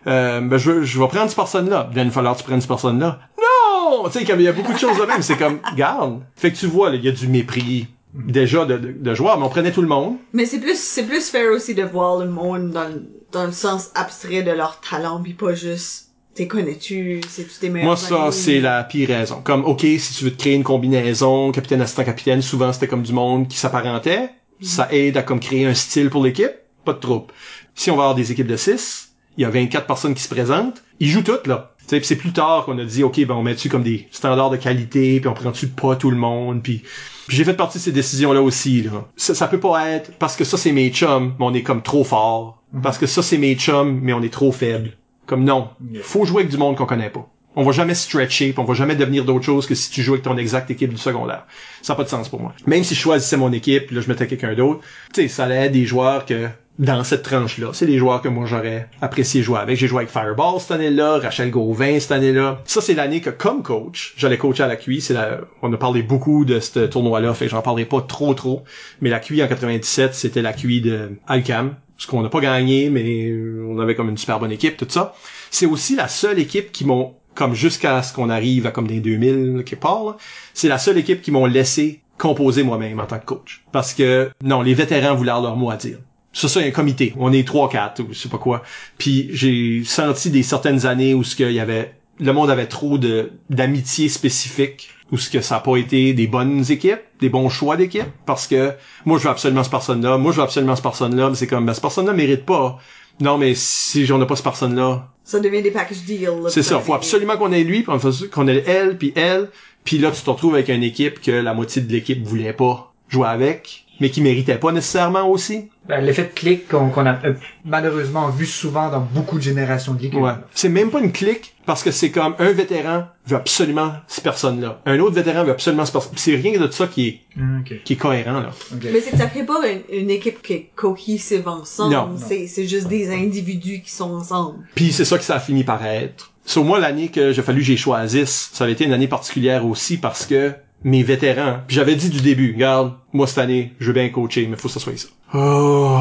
euh, 0.09 0.41
ben, 0.41 0.57
je, 0.59 0.71
vais- 0.71 0.85
je 0.87 0.99
vais 1.01 1.07
prendre 1.09 1.29
cette 1.29 1.37
personne-là. 1.37 1.91
Là, 1.95 2.03
il 2.03 2.09
va 2.09 2.11
falloir 2.11 2.35
que 2.35 2.41
tu 2.41 2.45
prennes 2.45 2.61
cette 2.61 2.69
personne-là. 2.69 3.21
Non! 3.39 4.09
Tu 4.11 4.19
sais, 4.19 4.25
comme 4.25 4.41
il 4.41 4.45
y 4.45 4.49
a 4.49 4.53
beaucoup 4.53 4.73
de 4.73 4.79
choses 4.79 4.99
de 4.99 5.05
même. 5.05 5.23
C'est 5.23 5.37
comme, 5.37 5.61
garde. 5.77 6.23
Fait 6.37 6.51
que 6.53 6.57
tu 6.57 6.67
vois, 6.67 6.91
là, 6.91 6.97
il 6.97 7.05
y 7.05 7.09
a 7.09 7.13
du 7.13 7.29
mépris, 7.29 7.87
déjà, 8.15 8.65
de, 8.65 8.79
de, 8.79 8.93
de 8.93 9.15
joueurs, 9.15 9.39
mais 9.39 9.45
on 9.45 9.49
prenait 9.49 9.71
tout 9.73 9.83
le 9.83 9.89
monde. 9.89 10.17
Mais 10.33 10.45
c'est 10.47 10.59
plus, 10.61 10.79
c'est 10.81 11.05
plus 11.07 11.29
fair 11.31 11.53
aussi 11.53 11.75
de 11.75 11.85
voir 11.85 12.19
le 12.19 12.29
monde 12.31 12.71
dans, 12.71 12.89
le- 12.89 13.07
dans 13.31 13.45
le 13.47 13.53
sens 13.53 13.91
abstrait 13.95 14.43
de 14.43 14.51
leur 14.51 14.81
talent, 14.81 15.21
puis 15.23 15.35
pas 15.35 15.55
juste, 15.55 16.09
t'es 16.35 16.47
connais-tu, 16.47 17.21
c'est 17.29 17.45
tu 17.45 17.59
tes 17.61 17.69
meilleurs 17.69 17.89
Moi, 17.89 17.97
ça, 17.97 18.25
amis? 18.25 18.33
c'est 18.33 18.61
la 18.61 18.83
pire 18.85 19.09
raison. 19.09 19.41
Comme, 19.43 19.65
OK, 19.65 19.81
si 19.81 20.15
tu 20.15 20.25
veux 20.25 20.33
te 20.33 20.39
créer 20.39 20.55
une 20.55 20.63
combinaison, 20.65 21.53
capitaine, 21.53 21.81
assistant, 21.81 22.05
capitaine, 22.05 22.43
souvent, 22.43 22.73
c'était 22.73 22.89
comme 22.89 23.03
du 23.03 23.13
monde 23.13 23.49
qui 23.49 23.57
s'apparentait. 23.57 24.31
Ça 24.61 24.89
aide 24.93 25.17
à 25.17 25.23
comme 25.23 25.41
créer 25.41 25.67
un 25.67 25.75
style 25.75 26.09
pour 26.09 26.23
l'équipe. 26.23 26.53
Pas 26.85 26.93
de 26.93 26.99
trouble. 26.99 27.27
Si 27.75 27.91
on 27.91 27.97
va 27.97 28.03
avoir 28.05 28.15
des 28.15 28.31
équipes 28.31 28.47
de 28.47 28.57
6, 28.57 29.13
il 29.37 29.43
y 29.43 29.45
a 29.45 29.51
24 29.51 29.87
personnes 29.87 30.15
qui 30.15 30.23
se 30.23 30.29
présentent. 30.29 30.83
Ils 31.01 31.09
jouent 31.09 31.23
toutes, 31.23 31.47
là. 31.49 31.75
Tu 31.79 31.85
sais, 31.89 31.97
puis 31.99 32.07
c'est 32.07 32.17
plus 32.17 32.33
tard 32.33 32.65
qu'on 32.65 32.79
a 32.79 32.85
dit, 32.85 33.03
OK, 33.03 33.25
ben, 33.27 33.35
on 33.35 33.43
met-tu 33.43 33.69
comme 33.69 33.83
des 33.83 34.07
standards 34.13 34.51
de 34.51 34.57
qualité, 34.57 35.19
puis 35.19 35.29
on 35.29 35.35
prend-tu 35.35 35.67
pas 35.67 35.97
tout 35.97 36.13
le 36.13 36.17
monde, 36.17 36.63
puis... 36.63 36.85
j'ai 37.29 37.45
fait 37.45 37.55
partie 37.55 37.79
de 37.79 37.83
ces 37.83 37.93
décisions-là 37.93 38.41
aussi, 38.41 38.83
là. 38.83 39.09
Ça, 39.17 39.35
ça 39.35 39.49
peut 39.49 39.59
pas 39.59 39.89
être 39.91 40.13
parce 40.19 40.37
que 40.37 40.45
ça, 40.45 40.57
c'est 40.57 40.71
mes 40.71 40.91
chums, 40.91 41.35
mais 41.39 41.45
on 41.45 41.55
est 41.55 41.63
comme 41.63 41.83
trop 41.83 42.05
fort. 42.05 42.63
Parce 42.83 42.99
que 42.99 43.07
ça, 43.07 43.21
c'est 43.21 43.39
mes 43.39 43.57
chums, 43.57 43.99
mais 44.01 44.13
on 44.13 44.23
est 44.23 44.33
trop 44.33 44.53
faible. 44.53 44.93
Comme 45.27 45.45
non. 45.45 45.71
Faut 46.03 46.25
jouer 46.25 46.43
avec 46.43 46.51
du 46.51 46.59
monde 46.59 46.77
qu'on 46.77 46.87
connaît 46.87 47.11
pas. 47.11 47.29
On 47.55 47.65
va 47.65 47.73
jamais 47.73 47.95
stretcher, 47.95 48.53
puis 48.53 48.61
on 48.61 48.65
va 48.65 48.75
jamais 48.75 48.97
devenir 48.97 49.27
d'autre 49.27 49.45
chose 49.45 49.67
que 49.67 49.75
si 49.75 49.91
tu 49.91 50.03
joues 50.03 50.15
avec 50.15 50.25
ton 50.25 50.39
exact 50.39 50.71
équipe 50.71 50.91
du 50.91 50.97
secondaire. 50.97 51.47
Ça 51.83 51.93
n'a 51.93 51.99
pas 51.99 52.05
de 52.05 52.09
sens 52.09 52.29
pour 52.31 52.41
moi. 52.41 52.55
Même 52.67 52.83
si 52.83 52.95
je 52.95 53.01
choisissais 53.01 53.37
mon 53.37 53.53
équipe, 53.53 53.91
là 53.91 54.01
je 54.01 54.09
mettais 54.09 54.27
quelqu'un 54.27 54.55
d'autre, 54.55 54.81
tu 55.13 55.23
sais, 55.23 55.29
ça 55.29 55.45
allait 55.45 55.67
être 55.67 55.73
des 55.73 55.85
joueurs 55.85 56.25
que 56.25 56.49
dans 56.79 57.05
cette 57.05 57.23
tranche-là, 57.23 57.71
c'est 57.73 57.87
des 57.87 57.99
joueurs 57.99 58.23
que 58.23 58.29
moi 58.29 58.47
j'aurais 58.47 58.89
apprécié 59.01 59.43
jouer 59.43 59.59
avec. 59.59 59.77
J'ai 59.77 59.89
joué 59.89 59.99
avec 59.99 60.11
Fireball 60.11 60.59
cette 60.59 60.71
année-là, 60.71 61.19
Rachel 61.19 61.51
Gauvin 61.51 62.01
cette 62.01 62.13
année-là. 62.13 62.63
Ça 62.65 62.81
c'est 62.81 62.95
l'année 62.95 63.21
que 63.21 63.31
comme 63.31 63.63
coach, 63.63 64.15
j'allais 64.17 64.39
coacher 64.39 64.63
à 64.63 64.69
la 64.69 64.77
QI. 64.77 65.05
La... 65.11 65.41
on 65.61 65.73
a 65.73 65.77
parlé 65.77 66.03
beaucoup 66.03 66.45
de 66.45 66.61
ce 66.61 66.81
tournoi-là, 66.81 67.35
fait 67.35 67.47
que 67.47 67.51
j'en 67.51 67.63
parlerai 67.63 67.85
pas 67.85 68.01
trop 68.01 68.35
trop. 68.35 68.65
Mais 69.01 69.11
la 69.11 69.21
QI 69.21 69.43
en 69.43 69.49
97, 69.49 70.15
c'était 70.15 70.43
la 70.43 70.53
QI 70.53 70.81
de 70.81 71.11
Alcam, 71.27 71.75
ce 71.99 72.07
qu'on 72.07 72.23
n'a 72.23 72.31
pas 72.31 72.41
gagné, 72.41 72.89
mais 72.91 73.33
on 73.69 73.79
avait 73.79 73.95
comme 73.95 74.09
une 74.09 74.17
super 74.17 74.39
bonne 74.39 74.53
équipe, 74.53 74.77
tout 74.77 74.87
ça. 74.89 75.15
C'est 75.51 75.67
aussi 75.67 75.95
la 75.95 76.09
seule 76.09 76.39
équipe 76.39 76.73
qui 76.73 76.85
m'ont 76.85 77.15
comme 77.35 77.55
jusqu'à 77.55 78.03
ce 78.03 78.13
qu'on 78.13 78.29
arrive 78.29 78.67
à 78.67 78.71
comme 78.71 78.87
des 78.87 79.01
2000 79.01 79.63
qui 79.65 79.77
part, 79.77 80.05
là, 80.05 80.17
c'est 80.55 80.69
la 80.69 80.79
seule 80.79 80.99
équipe 80.99 81.23
qui 81.23 81.31
m'ont 81.31 81.47
laissé 81.47 82.03
composer 82.19 82.63
moi-même 82.63 83.01
en 83.01 83.07
tant 83.07 83.19
que 83.19 83.25
coach. 83.25 83.65
Parce 83.73 83.95
que, 83.95 84.31
non, 84.43 84.63
les 84.63 84.75
vétérans 84.75 85.15
voulaient 85.15 85.31
leur 85.31 85.57
mot 85.57 85.71
à 85.71 85.77
dire. 85.77 85.99
Ça, 86.33 86.49
c'est 86.49 86.67
un 86.67 86.71
comité. 86.71 87.13
On 87.19 87.33
est 87.33 87.47
trois, 87.47 87.69
quatre, 87.69 88.03
ou 88.03 88.09
je 88.11 88.19
sais 88.19 88.29
pas 88.29 88.39
quoi. 88.39 88.63
Puis 88.99 89.29
j'ai 89.33 89.83
senti 89.85 90.31
des 90.31 90.43
certaines 90.43 90.87
années 90.87 91.15
où 91.15 91.25
ce 91.25 91.37
qu'il 91.37 91.53
y 91.53 91.61
avait, 91.61 91.95
le 92.19 92.33
monde 92.33 92.51
avait 92.51 92.67
trop 92.67 92.99
de, 92.99 93.33
d'amitié 93.51 94.09
spécifique, 94.09 94.89
où 95.11 95.19
ce 95.19 95.29
que 95.29 95.43
ça 95.43 95.57
a 95.57 95.61
pas 95.61 95.77
été 95.77 96.15
des 96.15 96.27
bonnes 96.27 96.65
équipes, 96.71 97.01
des 97.21 97.29
bons 97.29 97.51
choix 97.51 97.77
d'équipe, 97.77 98.07
parce 98.25 98.47
que 98.47 98.73
moi, 99.05 99.19
je 99.19 99.25
veux 99.25 99.31
absolument 99.31 99.63
cette 99.63 99.71
personne-là, 99.71 100.17
moi, 100.17 100.33
je 100.33 100.39
veux 100.39 100.43
absolument 100.43 100.75
cette 100.75 100.83
personne-là, 100.83 101.29
mais 101.29 101.37
c'est 101.37 101.47
comme, 101.47 101.67
ben, 101.67 101.75
cette 101.75 101.83
personne-là 101.83 102.15
mérite 102.15 102.47
pas. 102.47 102.79
Non, 103.21 103.37
mais 103.37 103.55
si 103.55 104.09
on 104.11 104.17
n'a 104.17 104.25
pas 104.25 104.37
cette 104.37 104.45
personne-là, 104.45 105.09
Ça 105.23 105.39
devient 105.39 105.63
des 105.63 105.71
package 105.71 106.05
deals. 106.05 106.49
c'est 106.49 106.63
ça. 106.63 106.81
Faut 106.81 106.95
absolument 106.95 107.37
qu'on 107.37 107.53
ait 107.53 107.63
lui, 107.63 107.85
qu'on 107.85 108.49
ait 108.49 108.65
elle, 108.67 108.97
puis 108.97 109.13
elle. 109.15 109.51
Puis 109.85 109.99
là, 109.99 110.11
tu 110.11 110.23
te 110.23 110.31
retrouves 110.31 110.55
avec 110.55 110.69
une 110.69 110.83
équipe 110.83 111.21
que 111.21 111.31
la 111.31 111.53
moitié 111.55 111.83
de 111.83 111.93
l'équipe 111.93 112.25
voulait 112.25 112.53
pas 112.53 112.93
jouer 113.09 113.29
avec, 113.29 113.85
mais 114.03 114.11
qui 114.11 114.21
méritait 114.21 114.59
pas 114.59 114.73
nécessairement 114.73 115.29
aussi. 115.29 115.71
Ben, 115.87 116.05
L'effet 116.05 116.25
de 116.25 116.35
clic 116.35 116.67
qu'on 116.67 116.91
qu'on 116.91 117.07
a 117.07 117.25
euh, 117.25 117.35
malheureusement 117.65 118.31
vu 118.31 118.47
souvent 118.47 118.91
dans 118.91 118.99
beaucoup 119.01 119.39
de 119.39 119.43
générations 119.45 119.95
de 119.95 120.03
ligue. 120.03 120.17
Ouais. 120.17 120.33
C'est 120.55 120.69
même 120.69 120.91
pas 120.91 120.99
une 120.99 121.13
clique, 121.13 121.55
parce 121.67 121.85
que 121.85 121.93
c'est 121.93 122.11
comme 122.11 122.35
un 122.41 122.51
vétéran 122.51 123.05
veut 123.27 123.37
absolument 123.37 123.93
cette 124.09 124.25
personne-là. 124.25 124.81
Un 124.87 124.99
autre 124.99 125.15
vétéran 125.15 125.45
veut 125.45 125.53
absolument 125.53 125.85
cette 125.85 125.93
personne. 125.93 126.15
C'est 126.17 126.35
rien 126.35 126.59
de 126.61 126.69
ça 126.73 126.89
qui 126.89 127.07
est, 127.07 127.21
ok. 127.61 127.83
qui 127.85 127.93
est 127.93 127.97
cohérent, 127.97 128.41
là. 128.41 128.51
Mais 128.83 129.01
c'est 129.01 129.13
que 129.13 129.19
ça 129.19 129.27
crée 129.27 129.47
pas 129.47 129.61
une, 129.69 129.83
une 129.97 130.11
équipe 130.11 130.43
qui 130.43 130.53
est 130.55 130.71
cohesive 130.75 131.47
ensemble. 131.47 131.95
Non. 131.95 132.17
C'est, 132.17 132.49
c'est 132.49 132.67
juste 132.67 132.89
des 132.89 133.09
individus 133.15 133.83
qui 133.83 133.93
sont 133.93 134.13
ensemble. 134.13 134.59
Puis 134.75 134.91
c'est 134.91 135.05
ça 135.05 135.17
que 135.17 135.25
ça 135.25 135.37
a 135.37 135.41
fini 135.41 135.63
par 135.63 135.87
être. 135.87 136.33
Sur 136.45 136.65
moi, 136.65 136.81
l'année 136.81 137.07
que 137.09 137.33
j'ai 137.33 137.43
fallu 137.43 137.61
que 137.61 137.67
j'ai 137.67 137.77
choisisse, 137.77 138.51
ça 138.53 138.65
avait 138.65 138.73
été 138.73 138.85
une 138.85 138.93
année 138.93 139.07
particulière 139.07 139.65
aussi 139.65 139.97
parce 139.97 140.27
que 140.27 140.53
mes 140.85 141.03
vétérans, 141.03 141.61
puis 141.67 141.77
j'avais 141.77 141.95
dit 141.95 142.11
du 142.11 142.21
début, 142.21 142.53
regarde, 142.55 142.95
moi 143.13 143.27
cette 143.27 143.39
année, 143.39 143.73
je 143.79 143.87
veux 143.87 143.93
bien 143.93 144.09
coacher, 144.09 144.47
mais 144.47 144.57
faut 144.57 144.69
que 144.69 144.75
ça 144.75 144.81
soit 144.81 144.97
ça. 144.97 145.09
Oh, 145.35 146.01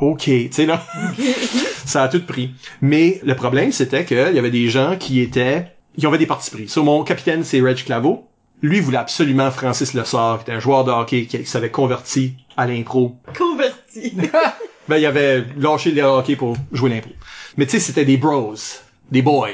ok, 0.00 0.22
tu 0.24 0.48
sais 0.50 0.66
là, 0.66 0.84
ça 1.86 2.02
a 2.02 2.08
tout 2.08 2.24
pris. 2.24 2.52
Mais 2.80 3.20
le 3.22 3.34
problème, 3.34 3.72
c'était 3.72 4.04
qu'il 4.04 4.16
y 4.16 4.38
avait 4.38 4.50
des 4.50 4.68
gens 4.68 4.96
qui 4.98 5.20
étaient, 5.20 5.66
qui 5.98 6.06
avaient 6.06 6.18
des 6.18 6.26
partis 6.26 6.50
pris. 6.50 6.68
Sur 6.68 6.84
mon 6.84 7.02
capitaine, 7.02 7.44
c'est 7.44 7.60
Reg 7.60 7.84
Claveau. 7.84 8.26
Lui 8.62 8.76
il 8.76 8.82
voulait 8.82 8.98
absolument 8.98 9.50
Francis 9.50 9.94
Lessard, 9.94 10.38
qui 10.38 10.42
était 10.42 10.52
un 10.52 10.60
joueur 10.60 10.84
de 10.84 10.90
hockey 10.90 11.24
qui 11.24 11.46
s'avait 11.46 11.70
converti 11.70 12.34
à 12.58 12.66
l'impro 12.66 13.16
Convertis. 13.36 14.12
ben, 14.88 14.96
il 14.98 15.06
avait 15.06 15.46
lâché 15.56 15.92
le 15.92 16.02
hockey 16.02 16.36
pour 16.36 16.56
jouer 16.70 16.90
l'impro. 16.90 17.10
Mais 17.56 17.64
tu 17.64 17.72
sais, 17.72 17.80
c'était 17.80 18.04
des 18.04 18.18
bros, 18.18 18.54
des 19.10 19.22
boys. 19.22 19.48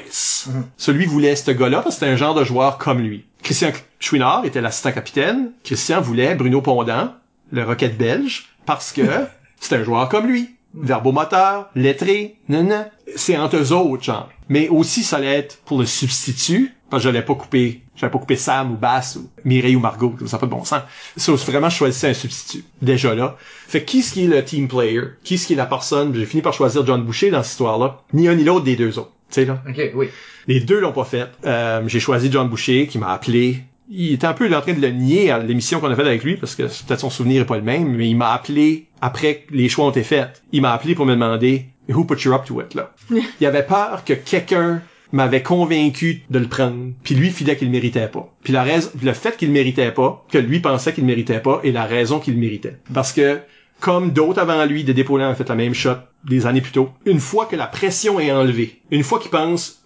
Celui 0.77 1.07
voulait 1.07 1.37
ce 1.37 1.53
gars-là 1.53 1.83
parce 1.83 1.95
que 1.95 2.01
c'était 2.01 2.13
un 2.13 2.17
genre 2.17 2.35
de 2.35 2.43
joueur 2.43 2.79
comme 2.79 2.99
lui. 2.99 3.25
Christian 3.45 3.71
Chouinard 3.99 4.45
était 4.45 4.61
l'assistant 4.61 4.93
capitaine. 4.93 5.53
Christian 5.65 6.01
voulait 6.01 6.35
Bruno 6.35 6.61
Pondant, 6.61 7.15
le 7.53 7.65
rocket 7.65 7.97
belge, 7.97 8.49
parce 8.65 8.93
que 8.93 9.03
c'était 9.61 9.77
un 9.77 9.85
joueur 9.85 10.09
comme 10.09 10.27
lui. 10.27 10.51
Verbomoteur, 10.75 11.71
lettré, 11.75 12.37
non. 12.49 12.85
C'est 13.15 13.37
entre 13.37 13.57
eux 13.57 13.73
autres, 13.73 14.05
genre. 14.05 14.29
Mais 14.49 14.69
aussi, 14.69 15.03
ça 15.03 15.17
allait 15.17 15.39
être 15.39 15.59
pour 15.65 15.79
le 15.79 15.87
substitut, 15.87 16.75
parce 16.91 17.03
que 17.03 17.09
j'allais 17.09 17.25
pas 17.25 17.35
couper, 17.35 17.83
j'allais 17.97 18.11
pas 18.11 18.19
couper 18.19 18.37
Sam 18.37 18.73
ou 18.73 18.77
Bass 18.77 19.17
ou 19.17 19.31
Mireille 19.45 19.75
ou 19.75 19.81
Margot, 19.81 20.15
ça 20.27 20.37
n'a 20.37 20.41
pas 20.41 20.47
de 20.47 20.51
bon 20.51 20.65
sens. 20.65 20.83
Ça, 21.17 21.33
vraiment, 21.33 21.71
je 21.71 21.77
choisissais 21.77 22.11
un 22.11 22.15
substitut. 22.15 22.65
Déjà 22.83 23.15
là. 23.15 23.37
Fait 23.67 23.81
que 23.81 23.87
qui 23.87 24.03
ce 24.03 24.13
qui 24.13 24.25
est 24.25 24.29
le 24.29 24.45
team 24.45 24.69
player? 24.69 25.01
Est 25.25 25.47
qui 25.47 25.53
est 25.53 25.57
la 25.57 25.67
personne? 25.67 26.15
J'ai 26.15 26.27
fini 26.27 26.43
par 26.43 26.53
choisir 26.53 26.87
John 26.87 27.03
Boucher 27.03 27.31
dans 27.31 27.43
cette 27.43 27.53
histoire-là. 27.53 28.03
Ni 28.13 28.29
un 28.29 28.35
ni 28.35 28.45
l'autre 28.45 28.65
des 28.65 28.77
deux 28.77 28.99
autres. 28.99 29.13
Tu 29.31 29.35
sais, 29.35 29.45
là. 29.47 29.63
Ok, 29.69 29.81
oui. 29.95 30.11
Les 30.47 30.61
deux 30.61 30.79
l'ont 30.79 30.93
pas 30.93 31.05
fait. 31.05 31.29
Euh, 31.45 31.83
j'ai 31.87 32.01
choisi 32.01 32.31
John 32.31 32.49
Boucher 32.49 32.87
qui 32.87 32.99
m'a 32.99 33.13
appelé. 33.13 33.65
Il 33.89 34.13
était 34.13 34.27
un 34.27 34.33
peu 34.33 34.53
en 34.55 34.61
train 34.61 34.73
de 34.73 34.81
le 34.81 34.91
nier 34.91 35.31
à 35.31 35.39
l'émission 35.39 35.81
qu'on 35.81 35.91
a 35.91 35.97
faite 35.97 36.07
avec 36.07 36.25
lui 36.25 36.37
parce 36.37 36.55
que 36.55 36.65
peut-être 36.65 37.01
son 37.01 37.11
souvenir 37.11 37.43
est 37.43 37.47
pas 37.47 37.57
le 37.57 37.63
même, 37.63 37.97
mais 37.97 38.09
il 38.09 38.17
m'a 38.17 38.33
appelé 38.33 38.87
après 39.01 39.47
que 39.47 39.55
les 39.55 39.69
choix 39.69 39.87
ont 39.87 39.91
été 39.91 40.03
faits. 40.03 40.43
Il 40.53 40.63
m'a 40.63 40.73
appelé 40.73 40.95
pour 40.95 41.07
me 41.07 41.13
demander 41.13 41.67
Who 41.89 42.05
put 42.05 42.23
you 42.25 42.35
up 42.35 42.45
to 42.47 42.61
it 42.61 42.75
là? 42.75 42.93
il 43.41 43.47
avait 43.47 43.63
peur 43.63 44.05
que 44.05 44.13
quelqu'un 44.13 44.83
m'avait 45.13 45.43
convaincu 45.43 46.23
de 46.31 46.39
le 46.39 46.49
prendre. 46.49 46.93
Puis 47.03 47.15
lui, 47.15 47.29
il 47.29 47.33
filait 47.33 47.57
qu'il 47.57 47.69
le 47.69 47.73
méritait 47.73 48.09
pas. 48.09 48.29
Puis 48.43 48.53
la 48.53 48.63
raison, 48.63 48.91
le 49.03 49.13
fait 49.13 49.37
qu'il 49.37 49.49
le 49.49 49.55
méritait 49.55 49.93
pas, 49.93 50.25
que 50.31 50.39
lui 50.39 50.61
pensait 50.61 50.93
qu'il 50.93 51.05
le 51.05 51.09
méritait 51.09 51.41
pas, 51.41 51.61
est 51.63 51.71
la 51.71 51.85
raison 51.85 52.19
qu'il 52.19 52.35
le 52.35 52.41
méritait. 52.41 52.77
Parce 52.93 53.13
que, 53.13 53.39
comme 53.81 54.11
d'autres 54.11 54.41
avant 54.41 54.65
lui, 54.65 54.85
des 54.85 54.95
dépôts 54.95 55.21
ont 55.21 55.35
fait 55.35 55.49
la 55.49 55.55
même 55.55 55.75
shot 55.75 55.97
des 56.25 56.47
années 56.47 56.61
plus 56.61 56.73
tôt, 56.73 56.91
une 57.05 57.21
fois 57.21 57.47
que 57.47 57.57
la 57.57 57.67
pression 57.67 58.19
est 58.19 58.33
enlevée, 58.33 58.81
une 58.91 59.05
fois 59.05 59.21
qu'il 59.21 59.31
pense, 59.31 59.86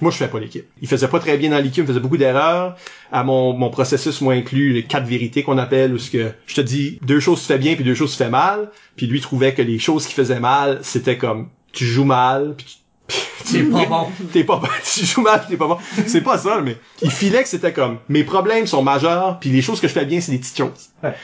moi 0.00 0.10
je 0.10 0.16
fais 0.16 0.28
pas 0.28 0.40
l'équipe. 0.40 0.66
Il 0.80 0.88
faisait 0.88 1.08
pas 1.08 1.18
très 1.18 1.36
bien 1.36 1.50
dans 1.50 1.58
l'équipe, 1.58 1.84
il 1.84 1.86
faisait 1.86 2.00
beaucoup 2.00 2.16
d'erreurs. 2.16 2.76
À 3.12 3.24
mon, 3.24 3.52
mon 3.52 3.70
processus, 3.70 4.20
moi 4.20 4.34
inclus 4.34 4.72
les 4.72 4.84
quatre 4.84 5.06
vérités 5.06 5.42
qu'on 5.42 5.58
appelle, 5.58 5.92
où 5.92 5.98
ce 5.98 6.10
que 6.10 6.32
je 6.46 6.54
te 6.54 6.60
dis 6.60 6.98
deux 7.02 7.20
choses 7.20 7.40
tu 7.40 7.46
fais 7.46 7.58
bien 7.58 7.74
puis 7.74 7.84
deux 7.84 7.94
choses 7.94 8.12
tu 8.12 8.18
fais 8.18 8.30
mal. 8.30 8.70
Puis 8.96 9.06
lui 9.06 9.20
trouvait 9.20 9.54
que 9.54 9.62
les 9.62 9.78
choses 9.78 10.06
qui 10.06 10.14
faisaient 10.14 10.40
mal, 10.40 10.80
c'était 10.82 11.18
comme 11.18 11.48
tu 11.72 11.84
joues 11.84 12.04
mal, 12.04 12.54
puis 12.56 12.66
tu 12.66 12.80
C'est 13.44 13.62
pas 13.64 13.86
bon. 13.86 14.06
t'es 14.32 14.44
pas 14.44 14.56
bon, 14.56 14.68
tu 14.94 15.04
joues 15.04 15.22
mal, 15.22 15.44
t'es 15.48 15.56
pas 15.56 15.66
bon. 15.66 15.78
C'est 16.06 16.20
pas 16.20 16.38
ça, 16.38 16.60
mais 16.60 16.76
il 17.02 17.10
filait 17.10 17.42
que 17.42 17.48
c'était 17.48 17.72
comme 17.72 17.98
mes 18.08 18.24
problèmes 18.24 18.66
sont 18.66 18.82
majeurs, 18.82 19.38
puis 19.40 19.50
les 19.50 19.62
choses 19.62 19.80
que 19.80 19.88
je 19.88 19.92
fais 19.92 20.04
bien, 20.04 20.20
c'est 20.20 20.32
des 20.32 20.38
petites 20.38 20.56
choses. 20.56 20.90
Ouais. 21.02 21.14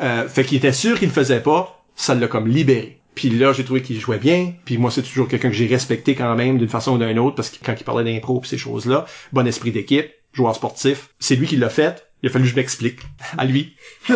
Euh, 0.00 0.28
fait 0.28 0.44
qu'il 0.44 0.56
était 0.56 0.72
sûr 0.72 0.98
qu'il 0.98 1.08
le 1.08 1.14
faisait 1.14 1.40
pas, 1.40 1.84
ça 1.94 2.14
l'a 2.14 2.26
comme 2.26 2.48
libéré. 2.48 3.00
Puis 3.14 3.30
là, 3.30 3.52
j'ai 3.52 3.64
trouvé 3.64 3.82
qu'il 3.82 3.98
jouait 4.00 4.18
bien, 4.18 4.54
puis 4.64 4.78
moi 4.78 4.90
c'est 4.90 5.02
toujours 5.02 5.28
quelqu'un 5.28 5.48
que 5.48 5.54
j'ai 5.54 5.66
respecté 5.66 6.14
quand 6.14 6.34
même 6.34 6.58
d'une 6.58 6.68
façon 6.68 6.94
ou 6.94 6.98
d'une 6.98 7.18
autre 7.18 7.36
parce 7.36 7.50
que 7.50 7.64
quand 7.64 7.74
il 7.78 7.84
parlait 7.84 8.04
d'impro 8.04 8.40
pis 8.40 8.48
ces 8.48 8.58
choses-là, 8.58 9.06
bon 9.32 9.46
esprit 9.46 9.70
d'équipe, 9.70 10.10
joueur 10.32 10.54
sportif, 10.54 11.10
c'est 11.20 11.36
lui 11.36 11.46
qui 11.46 11.56
l'a 11.56 11.70
fait. 11.70 12.06
Il 12.22 12.28
a 12.28 12.32
fallu 12.32 12.44
que 12.44 12.50
je 12.50 12.56
m'explique 12.56 13.00
à 13.36 13.44
lui. 13.44 13.74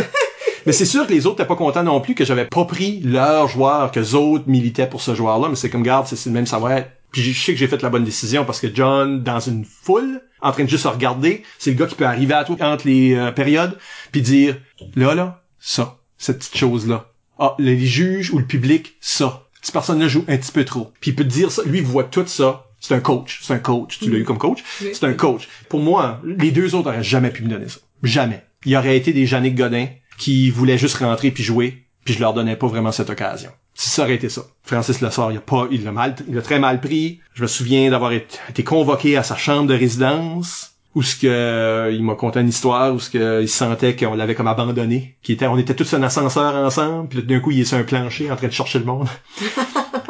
Mais 0.67 0.73
c'est 0.73 0.85
sûr 0.85 1.07
que 1.07 1.13
les 1.13 1.27
autres 1.27 1.41
étaient 1.41 1.49
pas 1.49 1.57
contents 1.57 1.83
non 1.83 2.01
plus 2.01 2.15
que 2.15 2.25
j'avais 2.25 2.45
pas 2.45 2.65
pris 2.65 3.01
leur 3.01 3.49
joueur, 3.49 3.91
que 3.91 4.01
les 4.01 4.15
autres 4.15 4.49
militaient 4.49 4.89
pour 4.89 5.01
ce 5.01 5.15
joueur-là, 5.15 5.49
mais 5.49 5.55
c'est 5.55 5.71
comme 5.71 5.83
garde, 5.83 6.07
c'est 6.07 6.17
c'est 6.17 6.29
le 6.29 6.35
même 6.35 6.47
savoir. 6.47 6.83
Puis 7.11 7.23
je 7.23 7.39
sais 7.39 7.53
que 7.53 7.59
j'ai 7.59 7.69
fait 7.69 7.81
la 7.81 7.89
bonne 7.89 8.05
décision 8.05 8.45
parce 8.45 8.61
que 8.61 8.67
John, 8.75 9.23
dans 9.23 9.41
une 9.41 9.65
foule, 9.65 10.21
en 10.43 10.53
train 10.53 10.65
de 10.65 10.69
juste 10.69 10.83
se 10.83 10.89
regarder, 10.89 11.43
c'est 11.59 11.71
le 11.71 11.77
gars 11.77 11.87
qui 11.87 11.95
peut 11.95 12.05
arriver 12.05 12.35
à 12.35 12.45
toi 12.45 12.57
entre 12.61 12.87
les 12.87 13.15
euh, 13.15 13.31
périodes, 13.31 13.79
puis 14.13 14.21
dire 14.21 14.57
là 14.95 15.15
là, 15.15 15.43
ça, 15.59 15.97
cette 16.19 16.39
petite 16.39 16.59
chose-là. 16.59 17.13
Ah, 17.39 17.55
les 17.59 17.79
juges 17.79 18.33
ou 18.33 18.39
le 18.39 18.45
public, 18.45 18.97
ça. 19.01 19.45
Cette 19.63 19.73
personne-là 19.73 20.09
joue 20.09 20.25
un 20.29 20.37
petit 20.37 20.53
peu 20.53 20.65
trop. 20.65 20.93
Puis 21.01 21.13
il 21.13 21.15
peut 21.15 21.25
te 21.25 21.29
dire 21.29 21.51
ça, 21.51 21.63
lui 21.65 21.79
il 21.79 21.85
voit 21.85 22.05
tout 22.05 22.27
ça. 22.27 22.67
C'est 22.81 22.95
un 22.95 23.01
coach, 23.01 23.41
c'est 23.43 23.53
un 23.53 23.59
coach. 23.59 23.99
Tu 23.99 24.11
l'as 24.11 24.19
eu 24.19 24.25
comme 24.25 24.39
coach. 24.39 24.63
Oui. 24.81 24.91
C'est 24.93 25.05
un 25.05 25.15
coach. 25.15 25.49
Pour 25.69 25.81
moi, 25.81 26.21
les 26.25 26.53
deux 26.53 26.75
autres 26.75 26.89
auraient 26.89 27.03
jamais 27.03 27.31
pu 27.31 27.43
me 27.43 27.49
donner 27.49 27.69
ça. 27.69 27.81
Jamais. 28.03 28.45
Il 28.65 28.73
y 28.73 28.77
aurait 28.77 28.97
été 28.97 29.13
des 29.13 29.31
Yannick 29.31 29.57
Godin 29.57 29.87
qui 30.17 30.51
voulaient 30.51 30.79
juste 30.79 30.97
rentrer 30.97 31.31
puis 31.31 31.43
jouer, 31.43 31.85
puis 32.05 32.15
je 32.15 32.21
leur 32.21 32.35
donnais 32.35 32.57
pas 32.57 32.67
vraiment 32.67 32.93
cette 32.93 33.11
occasion. 33.11 33.51
Si 33.75 33.91
ça 33.91 34.03
aurait 34.03 34.15
été 34.15 34.29
ça. 34.29 34.43
Francis 34.63 35.01
Lessard, 35.01 35.31
il 35.31 35.39
a 35.39 35.41
pas, 35.41 35.69
il 35.71 35.85
l'a 35.85 35.93
mal, 35.93 36.17
il 36.27 36.35
l'a 36.35 36.43
très 36.43 36.59
mal 36.59 36.81
pris. 36.81 37.21
Je 37.35 37.43
me 37.43 37.47
souviens 37.47 37.91
d'avoir 37.91 38.13
été 38.13 38.65
convoqué 38.65 39.17
à 39.17 39.23
sa 39.23 39.37
chambre 39.37 39.69
de 39.69 39.75
résidence 39.75 40.78
où 40.99 41.03
ce 41.03 41.15
que 41.17 41.27
euh, 41.29 41.91
il 41.93 42.03
m'a 42.03 42.15
conté 42.17 42.41
une 42.41 42.49
histoire 42.49 42.93
où 42.95 42.99
ce 42.99 43.09
que 43.11 43.41
il 43.43 43.49
sentait 43.49 43.95
qu'on 43.95 44.15
l'avait 44.15 44.35
comme 44.35 44.49
abandonné, 44.49 45.17
qui 45.23 45.33
était, 45.33 45.47
on 45.47 45.57
était 45.59 45.75
tous 45.75 45.95
un 45.95 46.03
ascenseur 46.03 46.55
ensemble, 46.57 47.09
puis 47.09 47.19
là, 47.21 47.25
d'un 47.25 47.41
coup 47.41 47.53
il 47.53 47.61
est 47.61 47.65
sur 47.65 47.79
un 47.79 47.85
plancher 47.85 48.31
en 48.31 48.37
train 48.37 48.49
de 48.49 48.53
chercher 48.53 48.79
le 48.81 48.85
monde. 48.85 49.07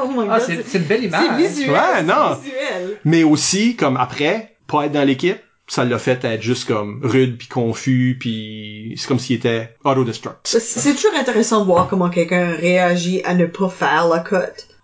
Oh 0.00 0.06
my 0.06 0.26
Ah, 0.30 0.38
god. 0.38 0.46
c'est 0.46 0.62
c'est 0.66 0.78
une 0.78 0.84
belle 0.84 1.04
image. 1.04 1.20
C'est 1.28 1.48
visuel. 1.48 1.70
Ouais, 1.70 2.02
non. 2.04 2.36
C'est 2.40 2.50
visuel. 2.50 2.98
Mais 3.04 3.24
aussi 3.24 3.74
comme 3.76 3.96
après, 3.96 4.54
pas 4.68 4.86
être 4.86 4.92
dans 4.92 5.02
l'équipe, 5.04 5.38
ça 5.66 5.84
l'a 5.84 5.98
fait 5.98 6.24
être 6.24 6.40
juste 6.40 6.66
comme 6.68 7.00
rude 7.02 7.36
puis 7.36 7.48
confus 7.48 8.16
puis 8.18 8.94
c'est 8.96 9.08
comme 9.08 9.18
s'il 9.18 9.36
était 9.36 9.74
autodestruct. 9.84 10.38
C'est- 10.44 10.60
C'est 10.60 10.94
toujours 10.94 11.14
intéressant 11.18 11.60
de 11.60 11.64
voir 11.66 11.88
comment 11.88 12.10
quelqu'un 12.10 12.52
réagit 12.52 13.22
à 13.24 13.34
ne 13.34 13.46
pas 13.46 13.68
faire 13.68 14.08
la 14.08 14.20
cut. 14.20 14.36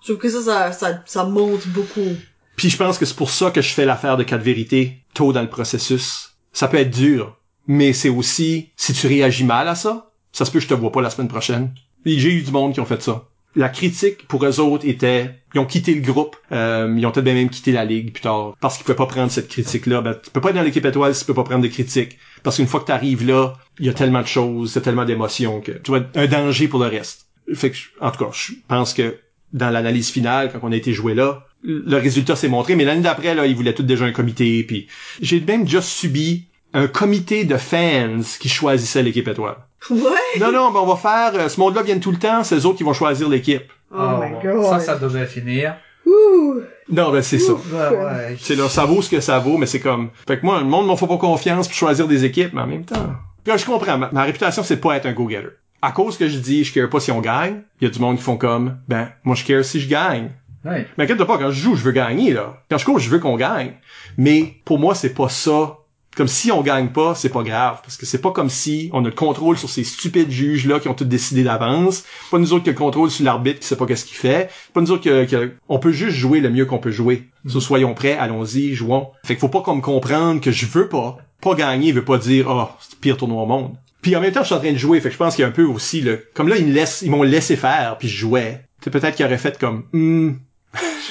Je 0.02 0.12
trouve 0.12 0.18
que 0.22 0.28
ça, 0.28 0.42
ça, 0.42 0.72
ça, 0.72 1.00
ça 1.06 1.24
monte 1.24 1.66
beaucoup. 1.68 2.16
Puis 2.56 2.70
je 2.70 2.76
pense 2.76 2.98
que 2.98 3.04
c'est 3.04 3.16
pour 3.16 3.30
ça 3.30 3.50
que 3.50 3.62
je 3.62 3.68
fais 3.68 3.84
l'affaire 3.84 4.16
de 4.16 4.22
quatre 4.22 4.42
vérités 4.42 5.04
tôt 5.12 5.32
dans 5.32 5.42
le 5.42 5.48
processus. 5.48 6.36
Ça 6.52 6.68
peut 6.68 6.78
être 6.78 6.90
dur, 6.90 7.36
mais 7.66 7.92
c'est 7.92 8.08
aussi 8.08 8.70
si 8.76 8.92
tu 8.92 9.06
réagis 9.06 9.44
mal 9.44 9.68
à 9.68 9.74
ça, 9.74 10.10
ça 10.32 10.44
se 10.44 10.50
peut 10.50 10.58
que 10.58 10.64
je 10.64 10.68
te 10.68 10.74
vois 10.74 10.92
pas 10.92 11.02
la 11.02 11.10
semaine 11.10 11.28
prochaine. 11.28 11.72
J'ai 12.04 12.32
eu 12.32 12.42
du 12.42 12.50
monde 12.50 12.74
qui 12.74 12.80
ont 12.80 12.84
fait 12.84 13.02
ça. 13.02 13.24
La 13.56 13.68
critique 13.68 14.26
pour 14.26 14.44
eux 14.44 14.58
autres 14.58 14.84
était, 14.86 15.30
ils 15.54 15.60
ont 15.60 15.64
quitté 15.64 15.94
le 15.94 16.00
groupe, 16.00 16.36
euh, 16.50 16.92
ils 16.96 17.06
ont 17.06 17.12
peut-être 17.12 17.24
même 17.24 17.48
quitté 17.48 17.70
la 17.70 17.84
ligue 17.84 18.12
plus 18.12 18.22
tard 18.22 18.54
parce 18.60 18.76
qu'ils 18.76 18.84
pouvaient 18.84 18.96
pas 18.96 19.06
prendre 19.06 19.30
cette 19.30 19.46
critique-là. 19.48 20.00
Ben, 20.00 20.18
tu 20.20 20.30
peux 20.32 20.40
pas 20.40 20.50
être 20.50 20.56
dans 20.56 20.62
l'équipe 20.62 20.84
étoile 20.84 21.14
si 21.14 21.20
tu 21.20 21.26
peux 21.26 21.34
pas 21.34 21.44
prendre 21.44 21.62
de 21.62 21.68
critiques 21.68 22.18
parce 22.42 22.56
qu'une 22.56 22.66
fois 22.66 22.80
que 22.80 22.86
tu 22.86 23.24
là, 23.24 23.52
il 23.78 23.86
y 23.86 23.88
a 23.88 23.94
tellement 23.94 24.22
de 24.22 24.26
choses, 24.26 24.74
il 24.74 24.82
tellement 24.82 25.04
d'émotions 25.04 25.60
que 25.60 25.70
tu 25.70 25.92
vas 25.92 26.00
un 26.16 26.26
danger 26.26 26.66
pour 26.66 26.80
le 26.80 26.86
reste. 26.86 27.26
Fait 27.54 27.70
que, 27.70 27.76
en 28.00 28.10
tout 28.10 28.24
cas, 28.24 28.30
je 28.32 28.54
pense 28.66 28.92
que 28.92 29.18
dans 29.52 29.70
l'analyse 29.70 30.10
finale, 30.10 30.50
quand 30.52 30.58
on 30.62 30.72
a 30.72 30.76
été 30.76 30.92
joué 30.92 31.14
là, 31.14 31.46
le 31.64 31.96
résultat 31.96 32.36
s'est 32.36 32.48
montré, 32.48 32.76
mais 32.76 32.84
l'année 32.84 33.00
d'après, 33.00 33.34
là, 33.34 33.46
ils 33.46 33.56
voulaient 33.56 33.74
tous 33.74 33.82
déjà 33.82 34.04
un 34.04 34.12
comité, 34.12 34.62
puis 34.64 34.86
j'ai 35.20 35.40
même 35.40 35.64
déjà 35.64 35.80
subi 35.80 36.44
un 36.74 36.86
comité 36.88 37.44
de 37.44 37.56
fans 37.56 38.20
qui 38.38 38.48
choisissait 38.48 39.02
l'équipe 39.02 39.26
étoile. 39.26 39.56
Ouais. 39.90 39.98
Non, 40.40 40.52
non, 40.52 40.70
ben 40.72 40.80
on 40.80 40.86
va 40.86 40.96
faire, 40.96 41.32
euh, 41.40 41.48
ce 41.48 41.58
monde-là 41.60 41.82
vient 41.82 41.98
tout 41.98 42.10
le 42.10 42.18
temps, 42.18 42.42
c'est 42.44 42.56
eux 42.56 42.66
autres 42.66 42.78
qui 42.78 42.84
vont 42.84 42.92
choisir 42.92 43.28
l'équipe. 43.28 43.64
Oh, 43.92 43.96
Oh, 43.98 44.20
my 44.20 44.42
god. 44.42 44.64
Ça, 44.64 44.80
ça 44.80 44.96
devrait 44.96 45.26
finir. 45.26 45.76
Ouh. 46.06 46.60
Non, 46.90 47.12
ben 47.12 47.22
c'est 47.22 47.38
ça. 47.38 47.52
Ouais, 47.52 47.96
ouais. 47.96 48.36
C'est 48.40 48.56
là, 48.56 48.68
ça 48.68 48.84
vaut 48.84 49.00
ce 49.02 49.08
que 49.08 49.20
ça 49.20 49.38
vaut, 49.38 49.56
mais 49.56 49.66
c'est 49.66 49.80
comme, 49.80 50.10
fait 50.26 50.38
que 50.38 50.44
moi, 50.44 50.58
le 50.58 50.66
monde 50.66 50.86
m'en 50.86 50.96
fait 50.96 51.06
pas 51.06 51.16
confiance 51.16 51.66
pour 51.68 51.76
choisir 51.76 52.08
des 52.08 52.24
équipes, 52.24 52.52
mais 52.52 52.60
en 52.62 52.66
même 52.66 52.84
temps, 52.84 53.14
Puis, 53.44 53.56
je 53.56 53.64
comprends, 53.64 53.96
ma, 53.96 54.10
ma 54.12 54.22
réputation, 54.24 54.62
c'est 54.62 54.76
de 54.76 54.80
pas 54.80 54.96
être 54.96 55.06
un 55.06 55.12
go-getter. 55.12 55.48
À 55.80 55.92
cause 55.92 56.16
que 56.16 56.28
je 56.28 56.38
dis, 56.38 56.64
je 56.64 56.72
care 56.72 56.88
pas 56.88 56.98
si 56.98 57.12
on 57.12 57.20
gagne, 57.20 57.62
il 57.80 57.84
y 57.84 57.86
a 57.86 57.90
du 57.90 58.00
monde 58.00 58.16
qui 58.16 58.22
font 58.22 58.38
comme, 58.38 58.78
ben, 58.88 59.10
moi 59.22 59.36
je 59.36 59.44
care 59.44 59.64
si 59.64 59.80
je 59.80 59.88
gagne. 59.88 60.30
Ouais. 60.64 60.86
Mais 60.96 61.04
inquiète 61.04 61.22
pas, 61.24 61.38
quand 61.38 61.50
je 61.50 61.60
joue, 61.60 61.76
je 61.76 61.82
veux 61.82 61.92
gagner, 61.92 62.32
là. 62.32 62.62
Quand 62.70 62.78
je 62.78 62.84
cours, 62.84 62.98
je 62.98 63.10
veux 63.10 63.18
qu'on 63.18 63.36
gagne. 63.36 63.72
Mais 64.16 64.54
pour 64.64 64.78
moi, 64.78 64.94
c'est 64.94 65.14
pas 65.14 65.28
ça. 65.28 65.78
Comme 66.16 66.28
si 66.28 66.52
on 66.52 66.62
gagne 66.62 66.90
pas, 66.90 67.16
c'est 67.16 67.28
pas 67.28 67.42
grave. 67.42 67.80
Parce 67.82 67.96
que 67.96 68.06
c'est 68.06 68.20
pas 68.20 68.30
comme 68.30 68.48
si 68.48 68.88
on 68.92 69.00
a 69.04 69.08
le 69.08 69.14
contrôle 69.14 69.58
sur 69.58 69.68
ces 69.68 69.82
stupides 69.82 70.30
juges-là 70.30 70.78
qui 70.78 70.88
ont 70.88 70.94
tout 70.94 71.04
décidé 71.04 71.42
d'avance. 71.42 72.04
Pas 72.30 72.38
nous 72.38 72.52
autres 72.52 72.62
qui 72.62 72.70
a 72.70 72.72
le 72.72 72.78
contrôle 72.78 73.10
sur 73.10 73.24
l'arbitre 73.24 73.58
qui 73.60 73.66
sait 73.66 73.76
pas 73.76 73.84
qu'est-ce 73.84 74.04
qu'il 74.04 74.16
fait. 74.16 74.48
Pas 74.72 74.80
nous 74.80 74.92
autres 74.92 75.02
que, 75.02 75.24
que- 75.24 75.52
on 75.68 75.80
peut 75.80 75.90
juste 75.90 76.16
jouer 76.16 76.38
le 76.40 76.50
mieux 76.50 76.66
qu'on 76.66 76.78
peut 76.78 76.92
jouer. 76.92 77.24
So, 77.48 77.60
soyons 77.60 77.94
prêts, 77.94 78.16
allons-y, 78.16 78.74
jouons. 78.74 79.08
Fait 79.24 79.34
qu'il 79.34 79.40
faut 79.40 79.48
pas 79.48 79.62
comme 79.62 79.82
comprendre 79.82 80.40
que 80.40 80.52
je 80.52 80.66
veux 80.66 80.88
pas. 80.88 81.18
Pas 81.40 81.54
gagner 81.56 81.90
veut 81.90 82.04
pas 82.04 82.18
dire, 82.18 82.46
oh, 82.48 82.68
c'est 82.80 82.94
le 82.94 83.00
pire 83.00 83.16
tournoi 83.16 83.42
au 83.42 83.46
monde. 83.46 83.74
Puis 84.00 84.14
en 84.14 84.20
même 84.20 84.32
temps, 84.32 84.42
je 84.42 84.46
suis 84.46 84.54
en 84.54 84.60
train 84.60 84.72
de 84.72 84.78
jouer, 84.78 85.00
fait 85.00 85.08
que 85.08 85.14
je 85.14 85.18
pense 85.18 85.34
qu'il 85.34 85.42
y 85.42 85.44
a 85.44 85.48
un 85.48 85.52
peu 85.52 85.64
aussi 85.64 86.00
le, 86.00 86.24
comme 86.34 86.46
là, 86.48 86.56
ils 86.56 86.66
me 86.66 86.72
laissent, 86.72 87.02
ils 87.02 87.10
m'ont 87.10 87.22
laissé 87.24 87.56
faire, 87.56 87.96
puis 87.98 88.06
je 88.06 88.16
jouais. 88.18 88.60
C'est 88.82 88.90
peut-être 88.90 89.16
qu'ils 89.16 89.24
auraient 89.26 89.36
fait 89.38 89.58
comme, 89.58 89.84
hmm, 89.92 90.34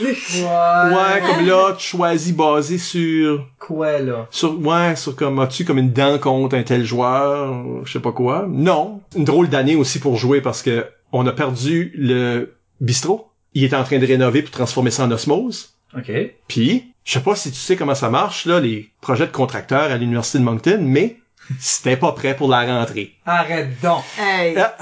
ouais, 0.01 1.21
comme 1.25 1.45
là, 1.45 1.73
tu 1.77 1.87
choisis 1.87 2.33
basé 2.33 2.77
sur, 2.77 3.45
Quoi, 3.59 3.99
là? 3.99 4.27
sur, 4.31 4.59
ouais, 4.59 4.95
sur 4.95 5.15
comme, 5.15 5.39
as-tu 5.39 5.65
comme 5.65 5.77
une 5.77 5.91
dent 5.91 6.17
contre 6.19 6.55
un 6.55 6.63
tel 6.63 6.83
joueur, 6.85 7.85
je 7.85 7.91
sais 7.91 7.99
pas 7.99 8.11
quoi. 8.11 8.45
Non. 8.49 9.01
Une 9.15 9.23
drôle 9.23 9.49
d'année 9.49 9.75
aussi 9.75 9.99
pour 9.99 10.17
jouer 10.17 10.41
parce 10.41 10.61
que 10.61 10.85
on 11.11 11.25
a 11.27 11.31
perdu 11.31 11.91
le 11.95 12.55
bistrot. 12.81 13.29
Il 13.53 13.63
était 13.63 13.75
en 13.75 13.83
train 13.83 13.99
de 13.99 14.05
rénover 14.05 14.41
pour 14.41 14.51
transformer 14.51 14.89
ça 14.91 15.03
en 15.03 15.11
osmose. 15.11 15.75
OK. 15.95 16.11
Puis, 16.47 16.93
je 17.03 17.13
sais 17.13 17.19
pas 17.19 17.35
si 17.35 17.51
tu 17.51 17.57
sais 17.57 17.75
comment 17.75 17.95
ça 17.95 18.09
marche, 18.09 18.45
là, 18.45 18.59
les 18.59 18.89
projets 19.01 19.27
de 19.27 19.31
contracteurs 19.31 19.91
à 19.91 19.97
l'Université 19.97 20.39
de 20.39 20.43
Moncton, 20.43 20.79
mais 20.81 21.17
c'était 21.59 21.97
pas 21.97 22.11
prêt 22.13 22.35
pour 22.35 22.49
la 22.49 22.65
rentrée. 22.65 23.13
Arrête 23.25 23.69
donc. 23.81 24.03
Hey, 24.19 24.55
Ah, 24.57 24.75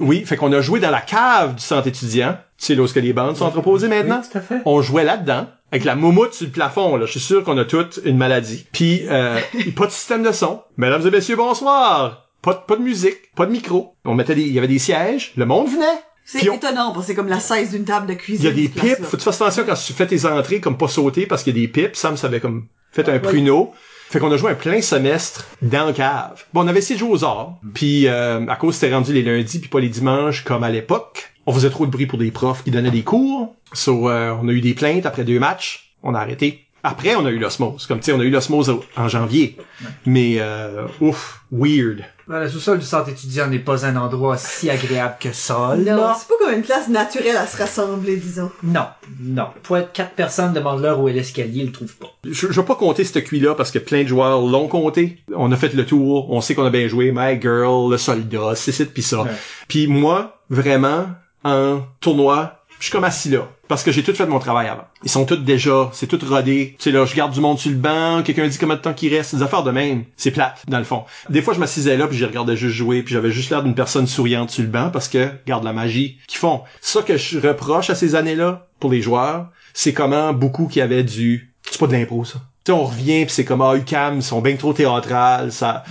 oui, 0.00 0.24
fait 0.24 0.36
qu'on 0.36 0.52
a 0.52 0.60
joué 0.60 0.80
dans 0.80 0.90
la 0.90 1.00
cave 1.00 1.54
du 1.56 1.62
centre 1.62 1.86
étudiant. 1.86 2.36
Tu 2.58 2.66
sais, 2.66 2.74
là 2.74 2.82
où 2.82 2.86
les 2.94 3.12
bandes 3.12 3.36
sont 3.36 3.44
entreposées 3.46 3.88
maintenant? 3.88 4.20
Oui, 4.22 4.28
tout 4.30 4.38
à 4.38 4.40
fait. 4.40 4.60
On 4.64 4.80
jouait 4.82 5.04
là-dedans, 5.04 5.48
avec 5.70 5.84
la 5.84 5.94
moumoute 5.96 6.34
sur 6.34 6.46
le 6.46 6.52
plafond, 6.52 6.96
là. 6.96 7.06
Je 7.06 7.10
suis 7.12 7.20
sûr 7.20 7.42
qu'on 7.44 7.58
a 7.58 7.64
toutes 7.64 8.00
une 8.04 8.16
maladie. 8.16 8.66
Puis, 8.72 9.02
euh, 9.08 9.38
pas 9.76 9.86
de 9.86 9.90
système 9.92 10.22
de 10.22 10.32
son. 10.32 10.62
Mesdames 10.76 11.06
et 11.06 11.10
messieurs, 11.10 11.36
bonsoir! 11.36 12.28
Pas 12.42 12.54
de, 12.54 12.58
pas 12.66 12.76
de 12.76 12.82
musique, 12.82 13.32
pas 13.36 13.46
de 13.46 13.52
micro. 13.52 13.94
On 14.04 14.14
mettait 14.14 14.34
des, 14.34 14.42
il 14.42 14.52
y 14.52 14.58
avait 14.58 14.66
des 14.68 14.78
sièges, 14.80 15.32
le 15.36 15.46
monde 15.46 15.68
venait. 15.68 15.84
C'est 16.24 16.48
on- 16.48 16.54
étonnant 16.54 16.92
parce 16.92 17.00
que 17.00 17.12
c'est 17.12 17.14
comme 17.16 17.28
la 17.28 17.40
size 17.40 17.70
d'une 17.70 17.84
table 17.84 18.06
de 18.06 18.12
Il 18.12 18.18
cuisine. 18.18 18.46
y 18.46 18.48
a 18.48 18.52
des 18.52 18.68
pipes. 18.68 19.02
Faut 19.04 19.10
que 19.12 19.16
tu 19.16 19.22
fasses 19.24 19.40
attention 19.40 19.64
quand 19.66 19.74
tu 19.74 19.92
fais 19.92 20.06
tes 20.06 20.24
entrées, 20.24 20.60
comme 20.60 20.76
pas 20.78 20.88
sauter, 20.88 21.26
parce 21.26 21.42
qu'il 21.42 21.56
y 21.56 21.60
a 21.60 21.66
des 21.66 21.68
pipes. 21.72 21.96
Sam 21.96 22.16
savait 22.16 22.40
comme 22.40 22.66
fait 22.92 23.08
un 23.08 23.18
pruneau. 23.18 23.72
Fait 24.12 24.18
qu'on 24.18 24.30
a 24.30 24.36
joué 24.36 24.50
un 24.50 24.54
plein 24.54 24.82
semestre 24.82 25.46
dans 25.62 25.86
le 25.86 25.94
cave. 25.94 26.44
Bon, 26.52 26.64
on 26.64 26.68
avait 26.68 26.80
essayé 26.80 26.96
de 26.96 26.98
jouer 26.98 27.12
aux 27.12 27.24
arts. 27.24 27.54
Puis 27.72 28.08
euh, 28.08 28.46
à 28.46 28.56
cause 28.56 28.74
c'était 28.74 28.94
rendu 28.94 29.14
les 29.14 29.22
lundis 29.22 29.58
puis 29.58 29.70
pas 29.70 29.80
les 29.80 29.88
dimanches 29.88 30.44
comme 30.44 30.64
à 30.64 30.68
l'époque. 30.68 31.32
On 31.46 31.52
faisait 31.54 31.70
trop 31.70 31.86
de 31.86 31.90
bruit 31.90 32.04
pour 32.04 32.18
des 32.18 32.30
profs 32.30 32.62
qui 32.62 32.70
donnaient 32.70 32.90
des 32.90 33.04
cours. 33.04 33.54
So, 33.72 34.10
euh, 34.10 34.36
on 34.38 34.48
a 34.48 34.52
eu 34.52 34.60
des 34.60 34.74
plaintes 34.74 35.06
après 35.06 35.24
deux 35.24 35.38
matchs. 35.38 35.94
On 36.02 36.14
a 36.14 36.20
arrêté. 36.20 36.66
Après, 36.84 37.14
on 37.14 37.24
a 37.26 37.30
eu 37.30 37.38
l'osmose. 37.38 37.86
Comme 37.86 38.00
tu 38.00 38.06
sais, 38.06 38.12
on 38.12 38.20
a 38.20 38.24
eu 38.24 38.30
l'osmose 38.30 38.74
en 38.96 39.08
janvier. 39.08 39.56
Mais 40.04 40.36
euh, 40.38 40.86
ouf, 41.00 41.42
weird. 41.52 42.04
Ben, 42.26 42.40
le 42.40 42.48
sous-sol 42.48 42.78
du 42.78 42.86
centre 42.86 43.08
étudiant 43.08 43.46
n'est 43.48 43.58
pas 43.58 43.84
un 43.84 43.96
endroit 43.96 44.36
si 44.36 44.70
agréable 44.70 45.16
que 45.20 45.32
ça, 45.32 45.76
Non, 45.76 46.12
c'est 46.18 46.28
pas 46.28 46.34
comme 46.40 46.54
une 46.54 46.62
place 46.62 46.88
naturelle 46.88 47.36
à 47.36 47.46
se 47.46 47.56
rassembler, 47.56 48.16
disons. 48.16 48.50
Non, 48.62 48.86
non. 49.20 49.48
Pour 49.62 49.76
être 49.76 49.92
quatre 49.92 50.12
personnes, 50.12 50.52
demande-leur 50.52 51.00
où 51.00 51.08
est 51.08 51.12
l'escalier, 51.12 51.62
ils 51.62 51.66
le 51.66 51.72
trouvent 51.72 51.96
pas. 51.96 52.12
Je, 52.24 52.48
je 52.50 52.60
vais 52.60 52.66
pas 52.66 52.76
compter 52.76 53.04
ce 53.04 53.18
cuit-là 53.18 53.54
parce 53.54 53.70
que 53.70 53.78
plein 53.78 54.02
de 54.02 54.08
joueurs 54.08 54.40
l'ont 54.40 54.68
compté. 54.68 55.22
On 55.34 55.50
a 55.52 55.56
fait 55.56 55.74
le 55.74 55.84
tour, 55.84 56.30
on 56.30 56.40
sait 56.40 56.54
qu'on 56.54 56.64
a 56.64 56.70
bien 56.70 56.88
joué. 56.88 57.12
My 57.14 57.40
Girl, 57.40 57.90
le 57.90 57.98
soldat, 57.98 58.54
c'est 58.54 58.72
ci 58.72 58.84
pis 58.86 59.02
ça. 59.02 59.22
Ouais. 59.22 59.30
Puis 59.68 59.86
moi, 59.88 60.40
vraiment, 60.48 61.06
en 61.44 61.80
tournoi, 62.00 62.61
Je 62.82 62.88
suis 62.88 62.92
comme 62.92 63.04
assis 63.04 63.30
là. 63.30 63.48
Parce 63.68 63.84
que 63.84 63.92
j'ai 63.92 64.02
tout 64.02 64.12
fait 64.12 64.26
mon 64.26 64.40
travail 64.40 64.66
avant. 64.66 64.82
Ils 65.04 65.08
sont 65.08 65.24
tous 65.24 65.36
déjà, 65.36 65.88
c'est 65.92 66.08
tout 66.08 66.18
rodé. 66.28 66.74
Tu 66.80 66.82
sais, 66.82 66.90
là, 66.90 67.04
je 67.04 67.14
garde 67.14 67.32
du 67.32 67.38
monde 67.38 67.56
sur 67.56 67.70
le 67.70 67.76
banc, 67.76 68.24
quelqu'un 68.24 68.48
dit 68.48 68.58
combien 68.58 68.74
de 68.74 68.80
temps 68.80 68.92
qu'il 68.92 69.14
reste, 69.14 69.30
c'est 69.30 69.36
des 69.36 69.44
affaires 69.44 69.62
de 69.62 69.70
même. 69.70 70.02
C'est 70.16 70.32
plate, 70.32 70.64
dans 70.66 70.78
le 70.78 70.84
fond. 70.84 71.04
Des 71.30 71.42
fois, 71.42 71.54
je 71.54 71.60
m'assisais 71.60 71.96
là, 71.96 72.08
puis 72.08 72.18
je 72.18 72.26
regardais 72.26 72.56
juste 72.56 72.74
jouer, 72.74 73.04
puis 73.04 73.14
j'avais 73.14 73.30
juste 73.30 73.50
l'air 73.50 73.62
d'une 73.62 73.76
personne 73.76 74.08
souriante 74.08 74.50
sur 74.50 74.64
le 74.64 74.68
banc, 74.68 74.90
parce 74.90 75.06
que, 75.06 75.30
garde 75.46 75.62
la 75.62 75.72
magie 75.72 76.18
qu'ils 76.26 76.40
font. 76.40 76.62
Ça 76.80 77.02
que 77.02 77.16
je 77.16 77.38
reproche 77.38 77.88
à 77.88 77.94
ces 77.94 78.16
années-là, 78.16 78.66
pour 78.80 78.90
les 78.90 79.00
joueurs, 79.00 79.46
c'est 79.74 79.92
comment 79.92 80.32
beaucoup 80.32 80.66
qui 80.66 80.80
avaient 80.80 81.04
du... 81.04 81.54
C'est 81.70 81.78
pas 81.78 81.86
de 81.86 81.92
l'impro, 81.92 82.24
ça. 82.24 82.40
Tu 82.64 82.72
sais, 82.72 82.72
on 82.72 82.84
revient, 82.84 83.26
puis 83.26 83.32
c'est 83.32 83.44
comme, 83.44 83.62
ah, 83.62 83.76
UCAM, 83.76 84.16
ils 84.16 84.22
sont 84.24 84.40
bien 84.40 84.56
trop 84.56 84.72
théâtrales, 84.72 85.52
ça... 85.52 85.84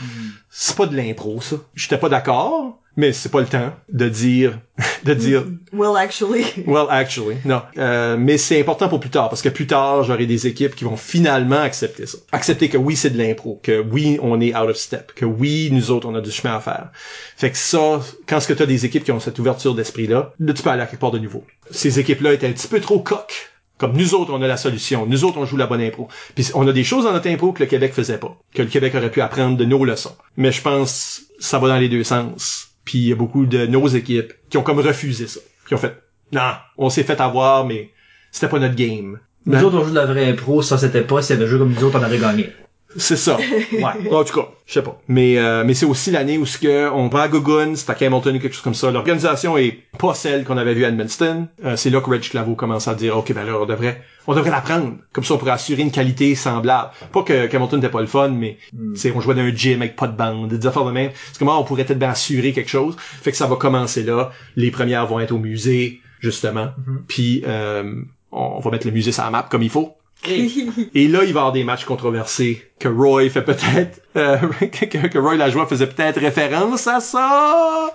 C'est 0.50 0.76
pas 0.76 0.88
de 0.88 0.98
l'impro, 0.98 1.40
ça. 1.40 1.56
J'étais 1.74 1.98
pas 1.98 2.10
d'accord, 2.10 2.81
mais 2.98 3.14
c'est 3.14 3.30
pas 3.30 3.42
le 3.42 3.48
temps 3.48 3.74
de 3.90 4.10
dire... 4.10 4.60
de 5.04 5.14
dire... 5.14 5.46
Well, 5.74 5.96
actually. 5.98 6.46
Well, 6.68 6.88
actually, 6.90 7.38
non. 7.46 7.62
Euh, 7.78 8.18
mais 8.20 8.38
c'est 8.38 8.60
important 8.60 8.90
pour 8.90 9.00
plus 9.00 9.10
tard, 9.10 9.30
parce 9.30 9.42
que 9.42 9.50
plus 9.50 9.68
tard, 9.68 10.04
j'aurai 10.04 10.26
des 10.26 10.48
équipes 10.48 10.76
qui 10.76 10.84
vont 10.84 10.98
finalement 10.98 11.62
accepter 11.62 12.06
ça. 12.06 12.18
Accepter 12.32 12.70
que 12.70 12.78
oui, 12.78 12.96
c'est 12.96 13.10
de 13.10 13.18
l'impro, 13.18 13.60
que 13.64 13.82
oui, 13.82 14.20
on 14.22 14.42
est 14.42 14.56
out 14.56 14.70
of 14.70 14.76
step, 14.76 15.14
que 15.14 15.26
oui, 15.26 15.70
nous 15.72 15.92
autres, 15.92 16.08
on 16.08 16.16
a 16.16 16.22
du 16.22 16.32
chemin 16.32 16.56
à 16.56 16.60
faire. 16.60 16.90
Fait 17.38 17.52
que 17.52 17.58
ça, 17.58 18.02
quand 18.28 18.40
ce 18.40 18.48
que 18.48 18.54
t'as 18.54 18.66
des 18.66 18.86
équipes 18.86 19.04
qui 19.04 19.12
ont 19.12 19.20
cette 19.20 19.40
ouverture 19.40 19.76
d'esprit-là, 19.76 20.34
là, 20.40 20.54
tu 20.54 20.62
peux 20.62 20.70
aller 20.70 20.84
à 20.84 20.86
quelque 20.86 21.00
part 21.00 21.12
de 21.12 21.20
nouveau. 21.20 21.46
Ces 21.72 22.00
équipes-là 22.00 22.34
étaient 22.34 22.48
un 22.48 22.54
petit 22.54 22.68
peu 22.68 22.80
trop 22.82 23.00
coques. 23.00 23.52
Comme 23.78 23.98
nous 23.98 24.14
autres, 24.14 24.32
on 24.32 24.40
a 24.44 24.48
la 24.48 24.58
solution. 24.58 25.08
Nous 25.08 25.24
autres, 25.24 25.40
on 25.40 25.46
joue 25.46 25.58
la 25.58 25.66
bonne 25.66 25.82
impro. 25.82 26.08
Puis 26.36 26.50
on 26.54 26.68
a 26.68 26.72
des 26.72 26.84
choses 26.84 27.06
dans 27.06 27.14
notre 27.14 27.28
impro 27.28 27.52
que 27.52 27.64
le 27.64 27.66
Québec 27.66 27.94
faisait 27.94 28.20
pas. 28.20 28.38
Que 28.54 28.62
le 28.62 28.68
Québec 28.68 28.94
aurait 28.94 29.10
pu 29.10 29.22
apprendre 29.22 29.58
de 29.58 29.66
nos 29.66 29.84
leçons. 29.84 30.16
Mais 30.38 30.52
je 30.52 30.62
pense 30.62 31.24
ça 31.40 31.58
va 31.58 31.68
dans 31.68 31.78
les 31.78 31.90
deux 31.90 32.04
sens. 32.04 32.71
Puis 32.92 33.00
il 33.00 33.08
y 33.08 33.14
a 33.14 33.16
beaucoup 33.16 33.46
de 33.46 33.68
nos 33.68 33.88
équipes 33.88 34.34
qui 34.50 34.58
ont 34.58 34.64
comme 34.64 34.82
refusé 34.82 35.26
ça. 35.26 35.40
Qui 35.66 35.76
ont 35.76 35.78
fait, 35.78 35.96
non, 36.34 36.52
on 36.78 36.90
s'est 36.90 37.06
fait 37.06 37.22
avoir, 37.22 37.66
mais 37.66 37.90
c'était 38.34 38.50
pas 38.50 38.60
notre 38.60 38.76
game. 38.76 39.18
Nous 39.46 39.54
Ben, 39.54 39.64
autres, 39.64 39.78
on 39.78 39.86
joue 39.86 39.92
de 39.92 39.96
la 39.96 40.06
vraie 40.06 40.30
impro, 40.30 40.62
ça 40.62 40.78
c'était 40.78 41.00
pas, 41.00 41.22
s'il 41.22 41.38
y 41.38 41.40
avait 41.40 41.48
joué 41.48 41.58
comme 41.58 41.72
nous 41.72 41.84
autres, 41.86 41.98
on 41.98 42.04
aurait 42.04 42.20
gagné. 42.20 42.50
C'est 42.98 43.16
ça. 43.16 43.38
Ouais. 43.72 44.14
En 44.14 44.24
tout 44.24 44.40
cas, 44.40 44.48
je 44.66 44.74
sais 44.74 44.82
pas. 44.82 45.00
Mais 45.08 45.38
euh, 45.38 45.64
mais 45.66 45.74
c'est 45.74 45.86
aussi 45.86 46.12
l'année 46.12 46.38
où 46.38 46.46
ce 46.46 46.58
que 46.58 46.90
on 46.92 47.08
va 47.08 47.22
à 47.22 47.28
Gogun, 47.28 47.76
c'est 47.76 47.90
à 47.90 47.96
Camelton 47.96 48.36
ou 48.36 48.40
quelque 48.40 48.54
chose 48.54 48.62
comme 48.62 48.76
ça. 48.76 48.92
L'organisation 48.92 49.58
est 49.58 49.80
pas 49.98 50.14
celle 50.14 50.44
qu'on 50.44 50.58
avait 50.58 50.74
vue 50.74 50.86
à 50.86 50.90
Edmundston. 50.90 51.48
Euh, 51.66 51.76
c'est 51.76 51.90
là 51.90 52.02
que 52.02 52.10
Reg 52.10 52.22
Claveau 52.22 52.56
commence 52.56 52.88
à 52.88 52.94
dire 52.94 53.18
OK 53.18 53.34
ben 53.34 53.46
là 53.46 53.54
on 53.60 53.66
devrait 53.66 54.02
on 54.28 54.36
devrait 54.36 54.52
la 54.52 54.62
prendre. 54.62 54.94
Comme 55.14 55.24
ça 55.24 55.34
on 55.34 55.38
pourrait 55.38 55.52
assurer 55.52 55.82
une 55.82 55.92
qualité 55.92 56.36
semblable. 56.36 56.92
Pas 57.12 57.24
que 57.24 57.48
Camelton 57.48 57.78
n'était 57.78 57.90
pas 57.90 58.02
le 58.02 58.08
fun, 58.08 58.30
mais 58.30 58.58
c'est 58.96 59.12
on 59.16 59.22
jouait 59.22 59.36
dans 59.36 59.42
un 59.42 59.56
gym 59.56 59.82
avec 59.82 59.96
pas 59.96 60.08
de 60.08 60.18
bande, 60.18 60.50
des 60.54 60.68
affaires 60.68 60.86
de 60.86 60.92
même. 60.92 61.12
C'est 61.32 61.40
comment 61.40 61.60
on 61.60 61.64
pourrait 61.64 61.86
peut-être 61.86 62.00
bien 62.00 62.10
assurer 62.10 62.52
quelque 62.52 62.70
chose. 62.70 62.96
Fait 62.98 63.32
que 63.32 63.38
ça 63.38 63.48
va 63.48 63.56
commencer 63.56 64.04
là. 64.04 64.32
Les 64.56 64.70
premières 64.70 65.08
vont 65.08 65.20
être 65.20 65.32
au 65.32 65.40
musée 65.40 66.02
justement. 66.20 66.70
Puis 67.08 67.44
euh, 67.48 68.04
on 68.32 68.60
va 68.60 68.72
mettre 68.72 68.86
le 68.86 68.94
musée 68.94 69.12
sur 69.12 69.24
la 69.24 69.32
map 69.32 69.48
comme 69.50 69.64
il 69.64 69.70
faut. 69.70 69.96
Et 70.28 71.08
là, 71.08 71.08
il 71.08 71.12
va 71.12 71.24
y 71.24 71.28
avoir 71.30 71.52
des 71.52 71.64
matchs 71.64 71.86
controversés 71.86 72.64
que 72.80 72.88
Roy 72.88 73.30
fait 73.30 73.42
peut-être, 73.42 74.02
euh, 74.16 74.38
que, 74.62 75.18
Roy 75.18 75.36
Lajoie 75.36 75.66
faisait 75.66 75.88
peut-être 75.88 76.20
référence 76.20 76.88
à 76.88 77.00
ça. 77.00 77.92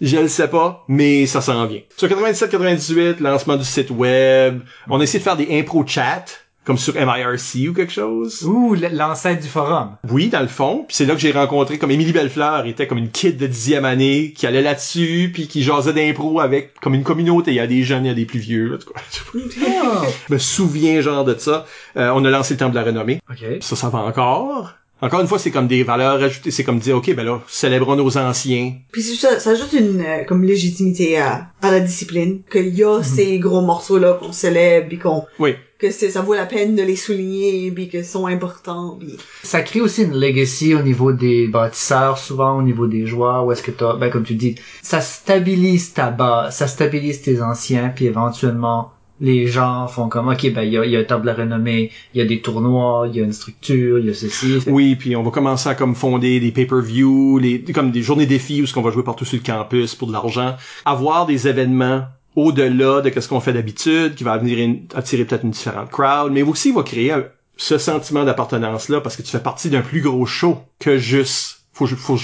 Je 0.00 0.16
le 0.16 0.28
sais 0.28 0.48
pas, 0.48 0.84
mais 0.86 1.26
ça 1.26 1.40
s'en 1.40 1.66
vient. 1.66 1.80
Sur 1.96 2.08
97-98, 2.08 3.20
lancement 3.20 3.56
du 3.56 3.64
site 3.64 3.90
web, 3.90 4.60
on 4.88 5.00
a 5.00 5.02
essayé 5.02 5.18
de 5.18 5.24
faire 5.24 5.36
des 5.36 5.58
impro 5.58 5.84
chats, 5.84 6.24
comme 6.68 6.76
sur 6.76 6.96
MIRC 6.96 7.70
ou 7.70 7.72
quelque 7.72 7.94
chose. 7.94 8.44
Ouh, 8.44 8.76
l'ancêtre 8.92 9.40
du 9.40 9.48
forum. 9.48 9.96
Oui, 10.10 10.28
dans 10.28 10.42
le 10.42 10.48
fond. 10.48 10.84
Puis 10.86 10.96
c'est 10.96 11.06
là 11.06 11.14
que 11.14 11.20
j'ai 11.20 11.32
rencontré 11.32 11.78
comme 11.78 11.90
Émilie 11.90 12.12
Bellefleur, 12.12 12.66
était 12.66 12.86
comme 12.86 12.98
une 12.98 13.08
kid 13.08 13.38
de 13.38 13.46
dixième 13.46 13.86
année 13.86 14.34
qui 14.36 14.46
allait 14.46 14.60
là-dessus, 14.60 15.30
puis 15.32 15.48
qui 15.48 15.62
jasait 15.62 15.94
d'impro 15.94 16.40
avec 16.40 16.78
comme 16.82 16.92
une 16.92 17.04
communauté. 17.04 17.52
Il 17.52 17.54
y 17.54 17.60
a 17.60 17.66
des 17.66 17.84
jeunes, 17.84 18.04
il 18.04 18.08
y 18.08 18.10
a 18.10 18.14
des 18.14 18.26
plus 18.26 18.38
vieux. 18.38 18.74
En 18.74 18.76
tout 18.76 18.92
cas, 18.92 19.00
je 20.28 20.34
me 20.34 20.38
souviens 20.38 21.00
genre 21.00 21.24
de 21.24 21.34
ça. 21.38 21.64
Euh, 21.96 22.12
on 22.14 22.22
a 22.26 22.28
lancé 22.28 22.52
le 22.52 22.58
temps 22.58 22.68
de 22.68 22.74
la 22.74 22.84
renommée. 22.84 23.22
OK. 23.30 23.42
Ça, 23.62 23.74
ça 23.74 23.88
va 23.88 24.00
encore. 24.00 24.74
Encore 25.00 25.20
une 25.20 25.26
fois, 25.26 25.38
c'est 25.38 25.52
comme 25.52 25.68
des 25.68 25.84
valeurs 25.84 26.22
ajoutées. 26.22 26.50
C'est 26.50 26.64
comme 26.64 26.80
dire, 26.80 26.98
OK, 26.98 27.14
ben 27.14 27.24
là, 27.24 27.40
célébrons 27.48 27.96
nos 27.96 28.18
anciens. 28.18 28.74
Puis 28.92 29.02
ça, 29.02 29.40
ça 29.40 29.52
ajoute 29.52 29.72
une 29.72 30.02
euh, 30.02 30.24
comme 30.24 30.44
légitimité 30.44 31.18
à, 31.18 31.46
à 31.62 31.70
la 31.70 31.80
discipline. 31.80 32.42
Qu'il 32.52 32.74
y 32.74 32.84
a 32.84 33.02
ces 33.02 33.38
gros 33.38 33.62
morceaux-là 33.62 34.18
qu'on 34.20 34.32
célèbre, 34.32 34.88
puis 34.88 34.98
qu'on 34.98 35.24
Oui. 35.38 35.54
Que 35.78 35.92
c'est 35.92 36.10
ça 36.10 36.22
vaut 36.22 36.34
la 36.34 36.46
peine 36.46 36.74
de 36.74 36.82
les 36.82 36.96
souligner, 36.96 37.70
puis 37.70 37.88
qu'ils 37.88 38.04
sont 38.04 38.26
importants. 38.26 38.96
Puis... 38.98 39.16
Ça 39.44 39.62
crée 39.62 39.80
aussi 39.80 40.02
une 40.02 40.18
legacy 40.18 40.74
au 40.74 40.82
niveau 40.82 41.12
des 41.12 41.46
bâtisseurs, 41.46 42.18
souvent 42.18 42.58
au 42.58 42.62
niveau 42.62 42.88
des 42.88 43.06
joueurs, 43.06 43.46
où 43.46 43.52
est-ce 43.52 43.62
que 43.62 43.70
t'as, 43.70 43.96
ben 43.96 44.10
comme 44.10 44.24
tu 44.24 44.34
dis, 44.34 44.56
ça 44.82 45.00
stabilise 45.00 45.92
ta 45.94 46.10
base, 46.10 46.56
ça 46.56 46.66
stabilise 46.66 47.22
tes 47.22 47.40
anciens, 47.40 47.92
puis 47.94 48.06
éventuellement, 48.06 48.92
les 49.20 49.46
gens 49.46 49.86
font 49.86 50.08
comme, 50.08 50.28
ok, 50.28 50.52
ben 50.52 50.62
il 50.62 50.72
y 50.72 50.78
a, 50.78 50.84
il 50.84 50.90
y 50.90 50.96
a 50.96 51.00
un 51.00 51.04
temps 51.04 51.20
de 51.20 51.26
la 51.26 51.34
renommée, 51.34 51.90
il 52.12 52.18
y 52.18 52.22
a 52.22 52.24
des 52.24 52.40
tournois, 52.40 53.06
il 53.08 53.16
y 53.16 53.20
a 53.20 53.24
une 53.24 53.32
structure, 53.32 54.00
il 54.00 54.06
y 54.06 54.10
a 54.10 54.14
ceci. 54.14 54.58
Oui, 54.66 54.96
puis 54.96 55.14
on 55.14 55.22
va 55.22 55.30
commencer 55.30 55.68
à 55.68 55.76
comme 55.76 55.94
fonder 55.94 56.40
des 56.40 56.50
pay-per-view, 56.50 57.38
les, 57.38 57.62
comme 57.62 57.92
des 57.92 58.02
journées 58.02 58.26
défis 58.26 58.62
où 58.62 58.66
ce 58.66 58.74
qu'on 58.74 58.82
va 58.82 58.90
jouer 58.90 59.04
partout 59.04 59.24
sur 59.24 59.38
le 59.38 59.44
campus 59.44 59.94
pour 59.94 60.08
de 60.08 60.12
l'argent. 60.12 60.56
Avoir 60.84 61.26
des 61.26 61.46
événements 61.48 62.04
au-delà 62.36 63.00
de 63.00 63.20
ce 63.20 63.28
qu'on 63.28 63.40
fait 63.40 63.52
d'habitude, 63.52 64.14
qui 64.14 64.24
va 64.24 64.36
venir 64.38 64.80
attirer 64.94 65.24
peut-être 65.24 65.44
une 65.44 65.50
différente 65.50 65.90
crowd, 65.90 66.32
mais 66.32 66.42
aussi 66.42 66.72
va 66.72 66.82
créer 66.82 67.14
ce 67.56 67.78
sentiment 67.78 68.24
d'appartenance-là 68.24 69.00
parce 69.00 69.16
que 69.16 69.22
tu 69.22 69.30
fais 69.30 69.40
partie 69.40 69.70
d'un 69.70 69.82
plus 69.82 70.00
gros 70.00 70.26
show 70.26 70.58
que 70.78 70.98
juste 70.98 71.58
faut, 71.72 72.16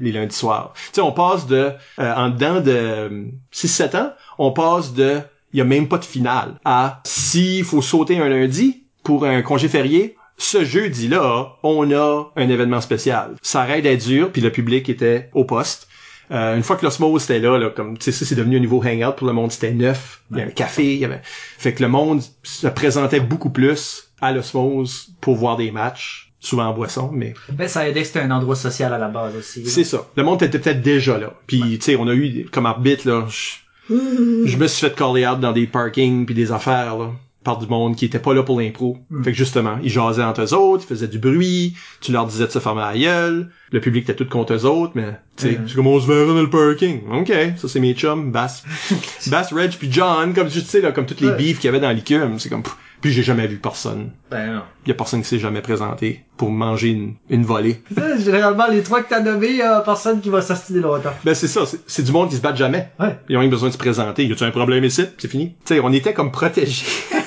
les 0.00 0.12
lundis 0.12 0.34
soirs. 0.34 0.72
Tu 0.74 0.94
sais, 0.94 1.00
on 1.00 1.12
passe 1.12 1.46
de, 1.46 1.72
euh, 1.98 2.14
en 2.14 2.30
dedans 2.30 2.60
de 2.60 3.26
6-7 3.52 3.96
ans, 3.96 4.12
on 4.38 4.52
passe 4.52 4.94
de, 4.94 5.20
il 5.52 5.58
y 5.58 5.60
a 5.60 5.64
même 5.64 5.88
pas 5.88 5.98
de 5.98 6.04
finale, 6.04 6.58
à 6.64 7.00
s'il 7.04 7.64
faut 7.64 7.82
sauter 7.82 8.18
un 8.18 8.28
lundi 8.28 8.84
pour 9.04 9.24
un 9.24 9.42
congé 9.42 9.68
férié, 9.68 10.16
ce 10.38 10.64
jeudi-là, 10.64 11.56
on 11.62 11.90
a 11.92 12.32
un 12.36 12.48
événement 12.48 12.80
spécial. 12.80 13.36
Ça 13.42 13.62
arrête 13.62 13.84
d'être 13.84 14.04
dur, 14.04 14.30
puis 14.30 14.42
le 14.42 14.50
public 14.50 14.88
était 14.88 15.30
au 15.32 15.44
poste. 15.44 15.85
Euh, 16.30 16.56
une 16.56 16.62
fois 16.62 16.76
que 16.76 16.84
l'osmose 16.84 17.24
était 17.24 17.38
là, 17.38 17.58
là 17.58 17.70
comme 17.70 17.96
tu 17.98 18.04
sais, 18.04 18.12
ça 18.12 18.24
c'est 18.24 18.34
devenu 18.34 18.56
un 18.56 18.60
niveau 18.60 18.82
hangout 18.84 19.12
pour 19.16 19.26
le 19.26 19.32
monde, 19.32 19.52
c'était 19.52 19.72
neuf. 19.72 20.22
Il 20.30 20.38
y 20.38 20.40
avait 20.40 20.50
un 20.50 20.54
café, 20.54 20.94
il 20.94 20.98
y 21.00 21.04
avait. 21.04 21.20
Fait 21.22 21.72
que 21.72 21.82
le 21.82 21.88
monde 21.88 22.20
se 22.42 22.66
présentait 22.68 23.20
beaucoup 23.20 23.50
plus 23.50 24.10
à 24.20 24.32
l'osmose 24.32 25.10
pour 25.20 25.36
voir 25.36 25.56
des 25.56 25.70
matchs, 25.70 26.32
souvent 26.40 26.64
en 26.66 26.74
boisson, 26.74 27.10
mais 27.12 27.34
Ben 27.52 27.68
ça 27.68 27.88
aidait 27.88 28.00
que 28.00 28.06
c'était 28.06 28.20
un 28.20 28.30
endroit 28.30 28.56
social 28.56 28.92
à 28.92 28.98
la 28.98 29.08
base 29.08 29.36
aussi. 29.36 29.66
c'est 29.66 29.84
ça. 29.84 30.06
Le 30.16 30.22
monde 30.24 30.42
était 30.42 30.58
peut-être 30.58 30.82
déjà 30.82 31.18
là. 31.18 31.32
Puis 31.46 31.78
tu 31.78 31.84
sais, 31.84 31.96
on 31.96 32.08
a 32.08 32.14
eu 32.14 32.46
comme 32.50 32.66
arbitre 32.66 33.08
là, 33.08 33.26
je, 33.28 33.94
je 34.46 34.56
me 34.56 34.66
suis 34.66 34.86
fait 34.88 34.94
caller 34.96 35.26
out 35.26 35.38
dans 35.38 35.52
des 35.52 35.66
parkings 35.66 36.26
puis 36.26 36.34
des 36.34 36.50
affaires 36.50 36.96
là 36.96 37.10
par 37.46 37.58
du 37.58 37.66
monde 37.68 37.94
qui 37.96 38.04
était 38.04 38.18
pas 38.18 38.34
là 38.34 38.42
pour 38.42 38.60
l'impro. 38.60 38.98
Fait 39.22 39.30
que 39.32 39.36
justement, 39.38 39.78
ils 39.82 39.88
jasaient 39.88 40.22
entre 40.24 40.42
eux 40.42 40.52
autres, 40.54 40.84
ils 40.84 40.88
faisaient 40.94 41.06
du 41.08 41.18
bruit, 41.18 41.74
tu 42.00 42.10
leur 42.12 42.26
disais 42.26 42.46
de 42.46 42.50
se 42.50 42.58
fermer 42.58 42.82
la 42.82 42.98
gueule, 42.98 43.48
le 43.70 43.80
public 43.80 44.02
était 44.02 44.14
tout 44.16 44.28
contre 44.28 44.52
eux 44.54 44.64
autres, 44.66 44.92
mais 44.96 45.12
tu 45.36 45.46
sais, 45.48 45.52
Mhm. 45.58 45.68
c'est 45.68 45.74
comme 45.76 45.86
on 45.86 46.00
se 46.00 46.06
verra 46.06 46.26
dans 46.34 46.42
le 46.42 46.50
parking. 46.50 47.00
OK, 47.12 47.32
ça 47.56 47.68
c'est 47.68 47.80
mes 47.80 47.94
chums, 47.94 48.32
Bass. 48.32 48.64
Bass, 49.28 49.52
Reg 49.52 49.70
puis 49.78 49.88
John, 49.90 50.34
comme 50.34 50.48
tu 50.48 50.60
sais 50.60 50.80
là, 50.80 50.90
comme 50.92 51.06
toutes 51.06 51.20
les 51.20 51.28
Ouais. 51.28 51.36
beefs 51.36 51.58
qu'il 51.60 51.66
y 51.66 51.68
avait 51.68 51.80
dans 51.80 51.90
l'écume, 51.92 52.38
c'est 52.38 52.48
comme 52.50 52.62
pff. 52.64 52.74
puis 53.00 53.12
j'ai 53.12 53.22
jamais 53.22 53.46
vu 53.46 53.56
personne. 53.58 54.10
Ben 54.30 54.54
non. 54.54 54.62
Il 54.84 54.88
y 54.88 54.92
a 54.92 54.94
personne 54.94 55.20
qui 55.22 55.28
s'est 55.28 55.38
jamais 55.38 55.60
présenté 55.60 56.22
pour 56.36 56.50
manger 56.50 56.88
une, 56.88 57.14
une 57.30 57.44
volée. 57.44 57.80
Généralement, 58.24 58.66
les 58.68 58.82
trois 58.82 59.02
que 59.02 59.08
t'as 59.10 59.20
nommés, 59.20 59.52
y 59.52 59.62
a 59.62 59.80
personne 59.82 60.20
qui 60.20 60.30
va 60.30 60.40
s'astiner 60.40 60.80
longtemps. 60.80 61.12
Ben 61.24 61.34
c'est 61.34 61.46
ça, 61.46 61.66
c'est- 61.66 61.80
c'est 61.86 62.02
du 62.02 62.10
monde 62.10 62.30
qui 62.30 62.36
se 62.36 62.40
bat 62.40 62.54
jamais. 62.54 62.88
Ouais. 62.98 63.16
Ils 63.28 63.36
ont 63.36 63.40
rien 63.40 63.48
besoin 63.50 63.68
de 63.68 63.74
se 63.74 63.78
présenter. 63.78 64.24
Y 64.26 64.32
a-tu 64.32 64.42
un 64.44 64.50
problème 64.50 64.82
ici? 64.84 65.04
C'est 65.18 65.28
fini. 65.28 65.50
Tu 65.64 65.74
sais, 65.74 65.80
on 65.80 65.92
était 65.92 66.14
comme 66.14 66.32
protégés. 66.32 66.86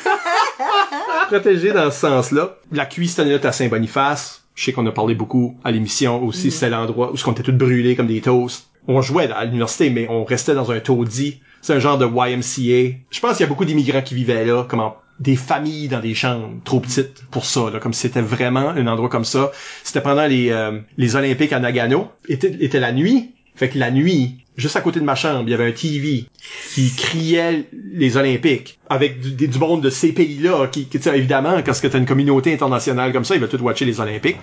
protégés 1.30 1.72
dans 1.72 1.92
ce 1.92 2.00
sens-là. 2.00 2.56
La 2.72 2.86
année-là, 3.20 3.40
à 3.48 3.52
Saint-Boniface. 3.52 4.44
Je 4.56 4.66
sais 4.66 4.74
qu'on 4.74 4.86
a 4.88 4.92
parlé 4.92 5.16
beaucoup 5.16 5.56
à 5.64 5.72
l'émission 5.72 6.22
aussi. 6.24 6.52
C'était 6.52 6.70
l'endroit 6.70 7.12
où 7.14 7.16
on 7.28 7.32
était 7.32 7.44
tous 7.44 7.52
brûlés 7.54 7.96
comme 7.96 8.08
des 8.08 8.20
toasts. 8.20 8.68
On 8.88 9.02
jouait 9.02 9.30
à 9.32 9.46
l'université, 9.46 9.90
mais 9.90 10.08
on 10.10 10.24
restait 10.26 10.54
dans 10.56 10.72
un 10.72 10.80
taudis. 10.80 11.40
C'est 11.62 11.74
un 11.74 11.80
genre 11.80 11.98
de 11.98 12.06
YMCA. 12.06 12.98
Je 13.12 13.20
pense 13.20 13.38
qu'il 13.38 13.42
y 13.42 13.44
a 13.44 13.48
beaucoup 13.48 13.66
d'immigrants 13.66 14.02
qui 14.02 14.16
vivaient 14.16 14.46
là, 14.46 14.64
comme 14.68 14.80
en- 14.82 14.96
des 15.20 15.36
familles 15.36 15.90
dans 15.90 16.00
des 16.00 16.14
chambres 16.14 16.50
trop 16.64 16.80
petites 16.80 17.24
pour 17.30 17.46
ça, 17.46 17.70
là, 17.72 17.80
comme 17.80 17.94
si 17.94 18.02
c'était 18.02 18.22
vraiment 18.22 18.70
un 18.70 18.88
endroit 18.88 19.10
comme 19.10 19.26
ça. 19.26 19.52
C'était 19.84 20.02
pendant 20.02 20.26
les, 20.26 20.50
euh, 20.50 20.80
les 20.98 21.16
Olympiques 21.16 21.54
à 21.54 21.60
Nagano. 21.60 22.08
Était, 22.28 22.56
était 22.62 22.80
la 22.80 22.92
nuit. 22.94 23.32
Fait 23.56 23.68
que 23.70 23.78
la 23.78 23.92
nuit, 23.92 24.46
juste 24.60 24.76
à 24.76 24.82
côté 24.82 25.00
de 25.00 25.06
ma 25.06 25.16
chambre, 25.16 25.44
il 25.48 25.52
y 25.52 25.54
avait 25.54 25.68
un 25.68 25.72
TV 25.72 26.26
qui 26.74 26.94
criait 26.96 27.68
les 27.92 28.18
Olympiques 28.18 28.80
avec 28.90 29.20
du, 29.20 29.60
monde 29.60 29.82
de 29.82 29.90
ces 29.90 30.12
pays-là 30.12 30.68
qui, 30.68 30.86
qui 30.86 31.00
sais, 31.00 31.18
évidemment, 31.18 31.62
quand 31.66 31.74
tu 31.74 31.88
as 31.88 31.98
une 31.98 32.06
communauté 32.06 32.54
internationale 32.54 33.12
comme 33.14 33.26
ça, 33.26 33.36
ils 33.36 33.42
veulent 33.42 33.50
tout 33.50 33.62
watcher 33.62 33.86
les 33.86 34.00
Olympiques. 34.00 34.38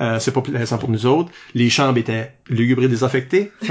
Euh, 0.00 0.18
c'est 0.18 0.32
pas 0.32 0.40
plaisant 0.40 0.78
pour 0.78 0.90
nous 0.90 1.06
autres. 1.06 1.30
Les 1.54 1.70
chambres 1.70 1.98
étaient 1.98 2.32
lugubres 2.48 2.84
et 2.84 2.88
désaffectées. 2.88 3.52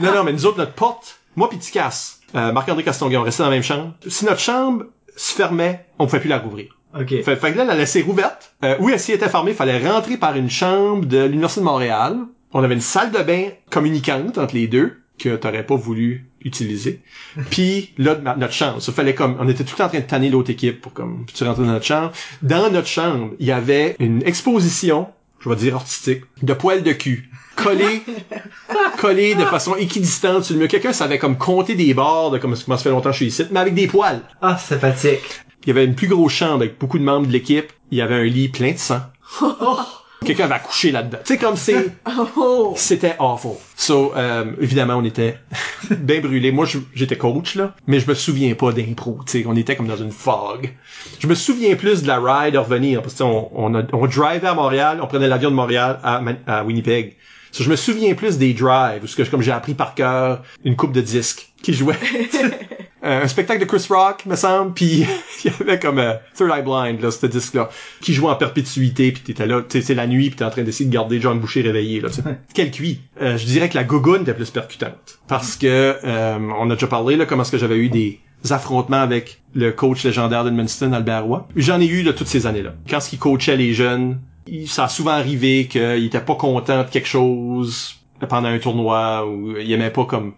non, 0.00 0.14
non, 0.14 0.24
mais 0.24 0.32
nous 0.32 0.46
autres, 0.46 0.58
notre 0.58 0.74
porte, 0.74 1.20
moi 1.36 1.48
pis 1.48 1.58
Ticasse, 1.58 2.20
euh, 2.34 2.52
Marc-André 2.52 2.84
Castonguay, 2.84 3.16
on 3.16 3.22
restait 3.22 3.42
dans 3.42 3.50
la 3.50 3.56
même 3.56 3.62
chambre. 3.62 3.94
Si 4.06 4.24
notre 4.24 4.40
chambre 4.40 4.84
se 5.16 5.34
fermait, 5.34 5.86
on 5.98 6.06
pouvait 6.06 6.20
plus 6.20 6.28
la 6.28 6.38
rouvrir. 6.38 6.78
Ok. 6.98 7.08
Fait, 7.22 7.36
fait 7.36 7.52
que 7.52 7.58
là, 7.58 7.64
la 7.64 7.74
laisser 7.74 8.02
rouverte. 8.02 8.54
Euh, 8.64 8.76
où 8.80 8.88
elle 8.88 8.98
s'y 8.98 9.12
était 9.12 9.28
fermée, 9.28 9.52
fallait 9.52 9.86
rentrer 9.86 10.16
par 10.16 10.36
une 10.36 10.50
chambre 10.50 11.06
de 11.06 11.24
l'Université 11.24 11.60
de 11.60 11.66
Montréal. 11.66 12.18
On 12.52 12.62
avait 12.62 12.74
une 12.74 12.80
salle 12.80 13.10
de 13.10 13.18
bain 13.18 13.48
communicante 13.70 14.38
entre 14.38 14.54
les 14.54 14.68
deux, 14.68 15.02
que 15.18 15.36
t'aurais 15.36 15.66
pas 15.66 15.76
voulu 15.76 16.30
utilisé. 16.42 17.02
Puis 17.50 17.92
là, 17.98 18.16
notre 18.36 18.52
chambre, 18.52 18.80
ça 18.80 18.92
fallait 18.92 19.14
comme, 19.14 19.36
on 19.40 19.48
était 19.48 19.64
tout 19.64 19.72
le 19.72 19.78
temps 19.78 19.86
en 19.86 19.88
train 19.88 20.00
de 20.00 20.04
tanner 20.04 20.30
l'autre 20.30 20.50
équipe 20.50 20.80
pour 20.80 20.92
comme, 20.92 21.26
tu 21.32 21.44
rentres 21.44 21.60
dans 21.60 21.66
notre 21.66 21.84
chambre. 21.84 22.12
Dans 22.42 22.70
notre 22.70 22.86
chambre, 22.86 23.32
il 23.38 23.46
y 23.46 23.52
avait 23.52 23.96
une 23.98 24.22
exposition, 24.24 25.08
je 25.40 25.48
vais 25.48 25.56
dire 25.56 25.74
artistique, 25.74 26.22
de 26.42 26.54
poils 26.54 26.82
de 26.82 26.92
cul 26.92 27.28
collés, 27.56 28.02
collés 28.98 29.34
de 29.34 29.44
façon 29.44 29.74
équidistante 29.76 30.44
sur 30.44 30.54
le 30.54 30.60
mur. 30.60 30.68
Quelqu'un 30.68 30.92
savait 30.92 31.18
comme 31.18 31.36
compter 31.36 31.74
des 31.74 31.92
bords 31.94 32.30
de 32.30 32.38
comme 32.38 32.56
comment 32.56 32.76
ça 32.76 32.84
fait 32.84 32.90
longtemps 32.90 33.10
que 33.10 33.16
je 33.16 33.24
suis 33.24 33.26
ici, 33.26 33.44
mais 33.50 33.60
avec 33.60 33.74
des 33.74 33.86
poils. 33.86 34.22
Ah, 34.40 34.56
sympathique. 34.56 35.40
Il 35.64 35.68
y 35.68 35.70
avait 35.72 35.84
une 35.84 35.94
plus 35.94 36.08
grosse 36.08 36.32
chambre 36.32 36.62
avec 36.62 36.78
beaucoup 36.78 36.98
de 36.98 37.04
membres 37.04 37.26
de 37.26 37.32
l'équipe. 37.32 37.72
Il 37.90 37.98
y 37.98 38.00
avait 38.00 38.14
un 38.14 38.24
lit 38.24 38.48
plein 38.48 38.72
de 38.72 38.78
sang. 38.78 39.00
Quelqu'un 40.24 40.44
avait 40.44 40.54
accouché 40.54 40.90
là-dedans. 40.90 41.18
Tu 41.24 41.34
sais, 41.34 41.38
comme 41.38 41.56
c'est... 41.56 41.92
Oh! 42.36 42.74
C'était 42.76 43.14
awful. 43.18 43.52
So, 43.76 44.12
euh, 44.16 44.52
évidemment, 44.60 44.96
on 44.96 45.04
était 45.04 45.38
bien 45.90 46.20
brûlés. 46.20 46.50
Moi, 46.50 46.66
j'étais 46.94 47.16
coach, 47.16 47.54
là, 47.54 47.74
mais 47.86 48.00
je 48.00 48.08
me 48.08 48.14
souviens 48.14 48.54
pas 48.54 48.72
d'impro. 48.72 49.20
Tu 49.26 49.42
sais, 49.42 49.44
on 49.46 49.54
était 49.54 49.76
comme 49.76 49.86
dans 49.86 49.96
une 49.96 50.10
fog. 50.10 50.74
Je 51.20 51.26
me 51.26 51.34
souviens 51.34 51.76
plus 51.76 52.02
de 52.02 52.08
la 52.08 52.18
ride 52.20 52.56
à 52.56 52.60
revenir, 52.60 53.00
parce 53.02 53.14
que 53.14 53.22
on, 53.22 53.50
on, 53.54 53.74
a, 53.74 53.82
on 53.92 54.06
drivait 54.06 54.46
à 54.46 54.54
Montréal, 54.54 54.98
on 55.02 55.06
prenait 55.06 55.28
l'avion 55.28 55.50
de 55.50 55.56
Montréal 55.56 56.00
à, 56.02 56.20
à 56.46 56.64
Winnipeg. 56.64 57.16
So, 57.52 57.62
je 57.64 57.70
me 57.70 57.76
souviens 57.76 58.14
plus 58.14 58.38
des 58.38 58.52
drives, 58.54 59.00
parce 59.00 59.14
que 59.14 59.22
comme 59.22 59.42
j'ai 59.42 59.52
appris 59.52 59.74
par 59.74 59.94
cœur 59.94 60.42
une 60.64 60.76
coupe 60.76 60.92
de 60.92 61.00
disques 61.00 61.52
qui 61.62 61.72
jouait. 61.72 61.94
Euh, 63.04 63.22
un 63.22 63.28
spectacle 63.28 63.60
de 63.60 63.64
Chris 63.64 63.86
Rock, 63.90 64.26
me 64.26 64.34
semble, 64.34 64.74
puis 64.74 65.06
il 65.44 65.50
y 65.50 65.54
avait 65.60 65.78
comme 65.78 65.98
euh, 65.98 66.14
Third 66.36 66.50
Eye 66.50 66.62
Blind, 66.62 67.00
là, 67.00 67.10
ce 67.10 67.26
disque-là, 67.26 67.70
qui 68.00 68.12
jouait 68.12 68.30
en 68.30 68.34
perpétuité, 68.34 69.12
puis 69.12 69.22
t'étais 69.22 69.46
là, 69.46 69.62
tu 69.62 69.78
sais, 69.78 69.86
c'est 69.86 69.94
la 69.94 70.06
nuit, 70.06 70.30
puis 70.30 70.36
t'es 70.36 70.44
en 70.44 70.50
train 70.50 70.62
d'essayer 70.62 70.88
de 70.88 70.92
garder 70.92 71.20
John 71.20 71.38
Boucher 71.38 71.62
réveillé, 71.62 72.00
là, 72.00 72.08
tu 72.08 72.16
sais. 72.16 72.22
Quel 72.54 72.70
cuit! 72.70 73.00
Euh, 73.20 73.36
je 73.36 73.46
dirais 73.46 73.68
que 73.68 73.76
la 73.76 73.84
gogoune 73.84 74.22
était 74.22 74.34
plus 74.34 74.50
percutante, 74.50 75.18
parce 75.28 75.56
que 75.56 75.96
euh, 76.04 76.38
on 76.58 76.70
a 76.70 76.74
déjà 76.74 76.88
parlé, 76.88 77.16
là, 77.16 77.24
comment 77.24 77.42
est-ce 77.42 77.52
que 77.52 77.58
j'avais 77.58 77.78
eu 77.78 77.88
des 77.88 78.20
affrontements 78.50 79.00
avec 79.00 79.40
le 79.54 79.70
coach 79.72 80.04
légendaire 80.04 80.44
d'Edmundston, 80.44 80.92
Albert 80.92 81.24
Roy. 81.24 81.48
J'en 81.56 81.80
ai 81.80 81.86
eu 81.86 82.02
de 82.02 82.12
toutes 82.12 82.28
ces 82.28 82.46
années-là. 82.46 82.74
Quand 82.88 83.12
il 83.12 83.18
coachait 83.18 83.56
les 83.56 83.74
jeunes, 83.74 84.20
ça 84.66 84.84
a 84.84 84.88
souvent 84.88 85.10
arrivé 85.10 85.66
qu'il 85.66 86.04
était 86.04 86.20
pas 86.20 86.36
content 86.36 86.84
de 86.84 86.88
quelque 86.88 87.08
chose 87.08 87.96
pendant 88.28 88.48
un 88.48 88.58
tournoi, 88.58 89.26
ou 89.26 89.56
il 89.56 89.70
aimait 89.70 89.90
pas 89.90 90.04
comme 90.04 90.34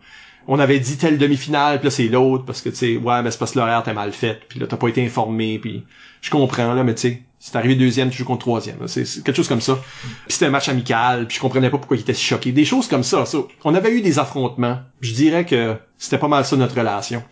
on 0.48 0.58
avait 0.58 0.80
dit 0.80 0.96
telle 0.96 1.18
demi-finale, 1.18 1.78
puis 1.78 1.86
là 1.86 1.90
c'est 1.90 2.08
l'autre 2.08 2.44
parce 2.44 2.62
que 2.62 2.68
tu 2.68 2.76
sais 2.76 2.96
ouais 2.96 3.22
mais 3.22 3.30
c'est 3.30 3.38
parce 3.38 3.52
que 3.52 3.58
l'horaire 3.58 3.82
t'es 3.82 3.94
mal 3.94 4.12
fait, 4.12 4.40
puis 4.48 4.58
là 4.58 4.66
t'as 4.66 4.76
pas 4.76 4.88
été 4.88 5.04
informé, 5.04 5.58
puis 5.58 5.84
je 6.20 6.30
comprends 6.30 6.74
là 6.74 6.84
mais 6.84 6.94
tu 6.94 7.00
sais 7.02 7.22
c'est 7.42 7.56
arrivé 7.56 7.74
deuxième, 7.74 8.10
tu 8.10 8.18
joues 8.18 8.26
contre 8.26 8.40
troisième, 8.40 8.86
c'est 8.86 9.04
quelque 9.24 9.34
chose 9.34 9.48
comme 9.48 9.62
ça. 9.62 9.80
Puis 10.02 10.34
c'était 10.34 10.44
un 10.44 10.50
match 10.50 10.68
amical, 10.68 11.26
puis 11.26 11.36
je 11.36 11.40
comprenais 11.40 11.70
pas 11.70 11.78
pourquoi 11.78 11.96
il 11.96 12.00
était 12.00 12.12
si 12.12 12.22
choqué, 12.22 12.52
des 12.52 12.66
choses 12.66 12.86
comme 12.86 13.02
ça. 13.02 13.24
On 13.64 13.74
avait 13.74 13.92
eu 13.92 14.02
des 14.02 14.18
affrontements, 14.18 14.80
je 15.00 15.14
dirais 15.14 15.46
que 15.46 15.74
c'était 15.96 16.18
pas 16.18 16.28
mal 16.28 16.44
ça 16.44 16.56
notre 16.56 16.76
relation. 16.76 17.22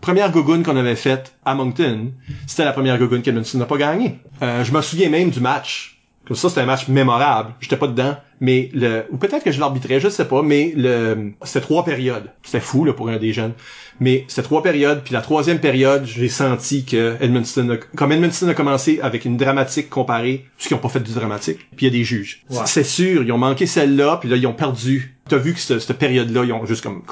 Première 0.00 0.30
gogoune 0.30 0.62
qu'on 0.62 0.76
avait 0.76 0.94
faite 0.94 1.34
à 1.44 1.56
Moncton, 1.56 2.12
c'était 2.46 2.64
la 2.64 2.72
première 2.72 2.96
gogoune 2.96 3.22
qu'Edmondson 3.22 3.58
n'a 3.58 3.66
pas 3.66 3.76
gagné. 3.76 4.20
Euh, 4.40 4.62
je 4.62 4.70
me 4.70 4.80
souviens 4.82 5.08
même 5.08 5.30
du 5.30 5.40
match. 5.40 5.95
Comme 6.26 6.36
ça, 6.36 6.48
c'était 6.48 6.60
un 6.62 6.66
match 6.66 6.88
mémorable. 6.88 7.54
J'étais 7.60 7.76
pas 7.76 7.86
dedans, 7.86 8.16
mais 8.40 8.70
le 8.74 9.04
ou 9.10 9.16
peut-être 9.16 9.44
que 9.44 9.52
je 9.52 9.60
l'arbitrais, 9.60 10.00
je 10.00 10.08
sais 10.08 10.24
pas, 10.26 10.42
mais 10.42 10.72
le 10.76 11.32
c'était 11.42 11.60
trois 11.60 11.84
périodes. 11.84 12.30
C'était 12.42 12.60
fou 12.60 12.84
là 12.84 12.92
pour 12.92 13.08
un 13.08 13.16
des 13.16 13.32
jeunes. 13.32 13.52
Mais 14.00 14.24
c'était 14.28 14.42
trois 14.42 14.62
périodes, 14.62 15.02
puis 15.04 15.14
la 15.14 15.22
troisième 15.22 15.58
période, 15.58 16.04
j'ai 16.04 16.28
senti 16.28 16.84
que 16.84 17.16
Edmundston, 17.20 17.70
a- 17.70 17.76
comme 17.96 18.12
Edmundston 18.12 18.48
a 18.48 18.54
commencé 18.54 19.00
avec 19.02 19.24
une 19.24 19.36
dramatique 19.38 19.88
comparée, 19.88 20.44
parce 20.56 20.68
qu'ils 20.68 20.76
ont 20.76 20.80
pas 20.80 20.90
fait 20.90 21.00
du 21.00 21.12
dramatique, 21.14 21.60
puis 21.76 21.86
il 21.86 21.94
y 21.94 21.96
a 21.96 21.98
des 21.98 22.04
juges. 22.04 22.44
C'est 22.66 22.84
sûr, 22.84 23.22
ils 23.22 23.32
ont 23.32 23.38
manqué 23.38 23.64
celle-là, 23.66 24.18
puis 24.20 24.28
là 24.28 24.36
ils 24.36 24.46
ont 24.46 24.52
perdu. 24.52 25.16
T'as 25.28 25.38
vu 25.38 25.54
que 25.54 25.60
cette, 25.60 25.78
cette 25.80 25.98
période-là, 25.98 26.44
ils 26.44 26.52
ont 26.52 26.66
juste 26.66 26.82
comme 26.82 27.02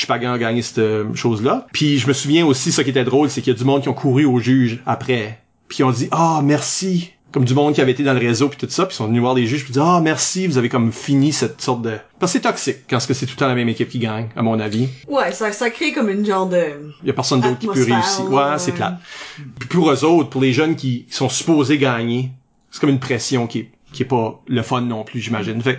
suis 0.00 0.06
pas 0.06 0.14
a 0.14 0.38
gagné 0.38 0.62
cette 0.62 0.78
euh, 0.78 1.14
chose-là. 1.14 1.66
Puis 1.72 1.98
je 1.98 2.06
me 2.06 2.12
souviens 2.12 2.46
aussi, 2.46 2.72
ce 2.72 2.80
qui 2.82 2.90
était 2.90 3.04
drôle, 3.04 3.30
c'est 3.30 3.40
qu'il 3.42 3.52
y 3.52 3.56
a 3.56 3.58
du 3.58 3.64
monde 3.64 3.82
qui 3.82 3.88
ont 3.88 3.94
couru 3.94 4.24
au 4.24 4.38
juge 4.38 4.80
après, 4.86 5.38
puis 5.68 5.78
ils 5.80 5.84
ont 5.84 5.90
dit 5.90 6.08
ah 6.10 6.40
merci 6.44 7.12
comme 7.32 7.44
du 7.44 7.54
monde 7.54 7.74
qui 7.74 7.80
avait 7.80 7.92
été 7.92 8.02
dans 8.02 8.12
le 8.12 8.18
réseau 8.18 8.48
puis 8.48 8.58
tout 8.58 8.68
ça 8.68 8.86
puis 8.86 8.94
ils 8.94 8.96
sont 8.96 9.06
venus 9.06 9.20
voir 9.20 9.34
les 9.34 9.46
juges 9.46 9.64
puis 9.64 9.72
dire 9.72 9.84
ah 9.84 10.00
merci 10.00 10.46
vous 10.46 10.58
avez 10.58 10.68
comme 10.68 10.92
fini 10.92 11.32
cette 11.32 11.60
sorte 11.60 11.82
de 11.82 11.96
parce 12.18 12.32
que 12.32 12.38
c'est 12.38 12.42
toxique 12.42 12.76
quand 12.88 13.00
c'est 13.00 13.14
tout 13.26 13.32
le 13.32 13.36
temps 13.36 13.48
la 13.48 13.54
même 13.54 13.68
équipe 13.68 13.88
qui 13.88 13.98
gagne 13.98 14.28
à 14.36 14.42
mon 14.42 14.60
avis. 14.60 14.88
Ouais, 15.08 15.32
ça, 15.32 15.52
ça 15.52 15.70
crée 15.70 15.92
comme 15.92 16.10
une 16.10 16.24
genre 16.24 16.46
de... 16.46 16.92
il 17.02 17.06
y 17.06 17.10
a 17.10 17.14
personne 17.14 17.40
d'autre 17.40 17.58
qui 17.58 17.66
peut 17.66 17.72
réussir. 17.72 18.30
Ouais. 18.30 18.58
c'est 18.58 18.72
clair. 18.72 18.98
Puis 19.58 19.68
pour 19.68 19.90
eux 19.90 20.04
autres 20.04 20.30
pour 20.30 20.40
les 20.40 20.52
jeunes 20.52 20.76
qui 20.76 21.06
sont 21.10 21.28
supposés 21.28 21.78
gagner 21.78 22.30
c'est 22.70 22.80
comme 22.80 22.90
une 22.90 23.00
pression 23.00 23.46
qui 23.46 23.60
est 23.60 23.70
qui 23.92 24.04
est 24.04 24.06
pas 24.06 24.40
le 24.46 24.62
fun 24.62 24.82
non 24.82 25.04
plus 25.04 25.20
j'imagine. 25.20 25.60
Fait 25.62 25.78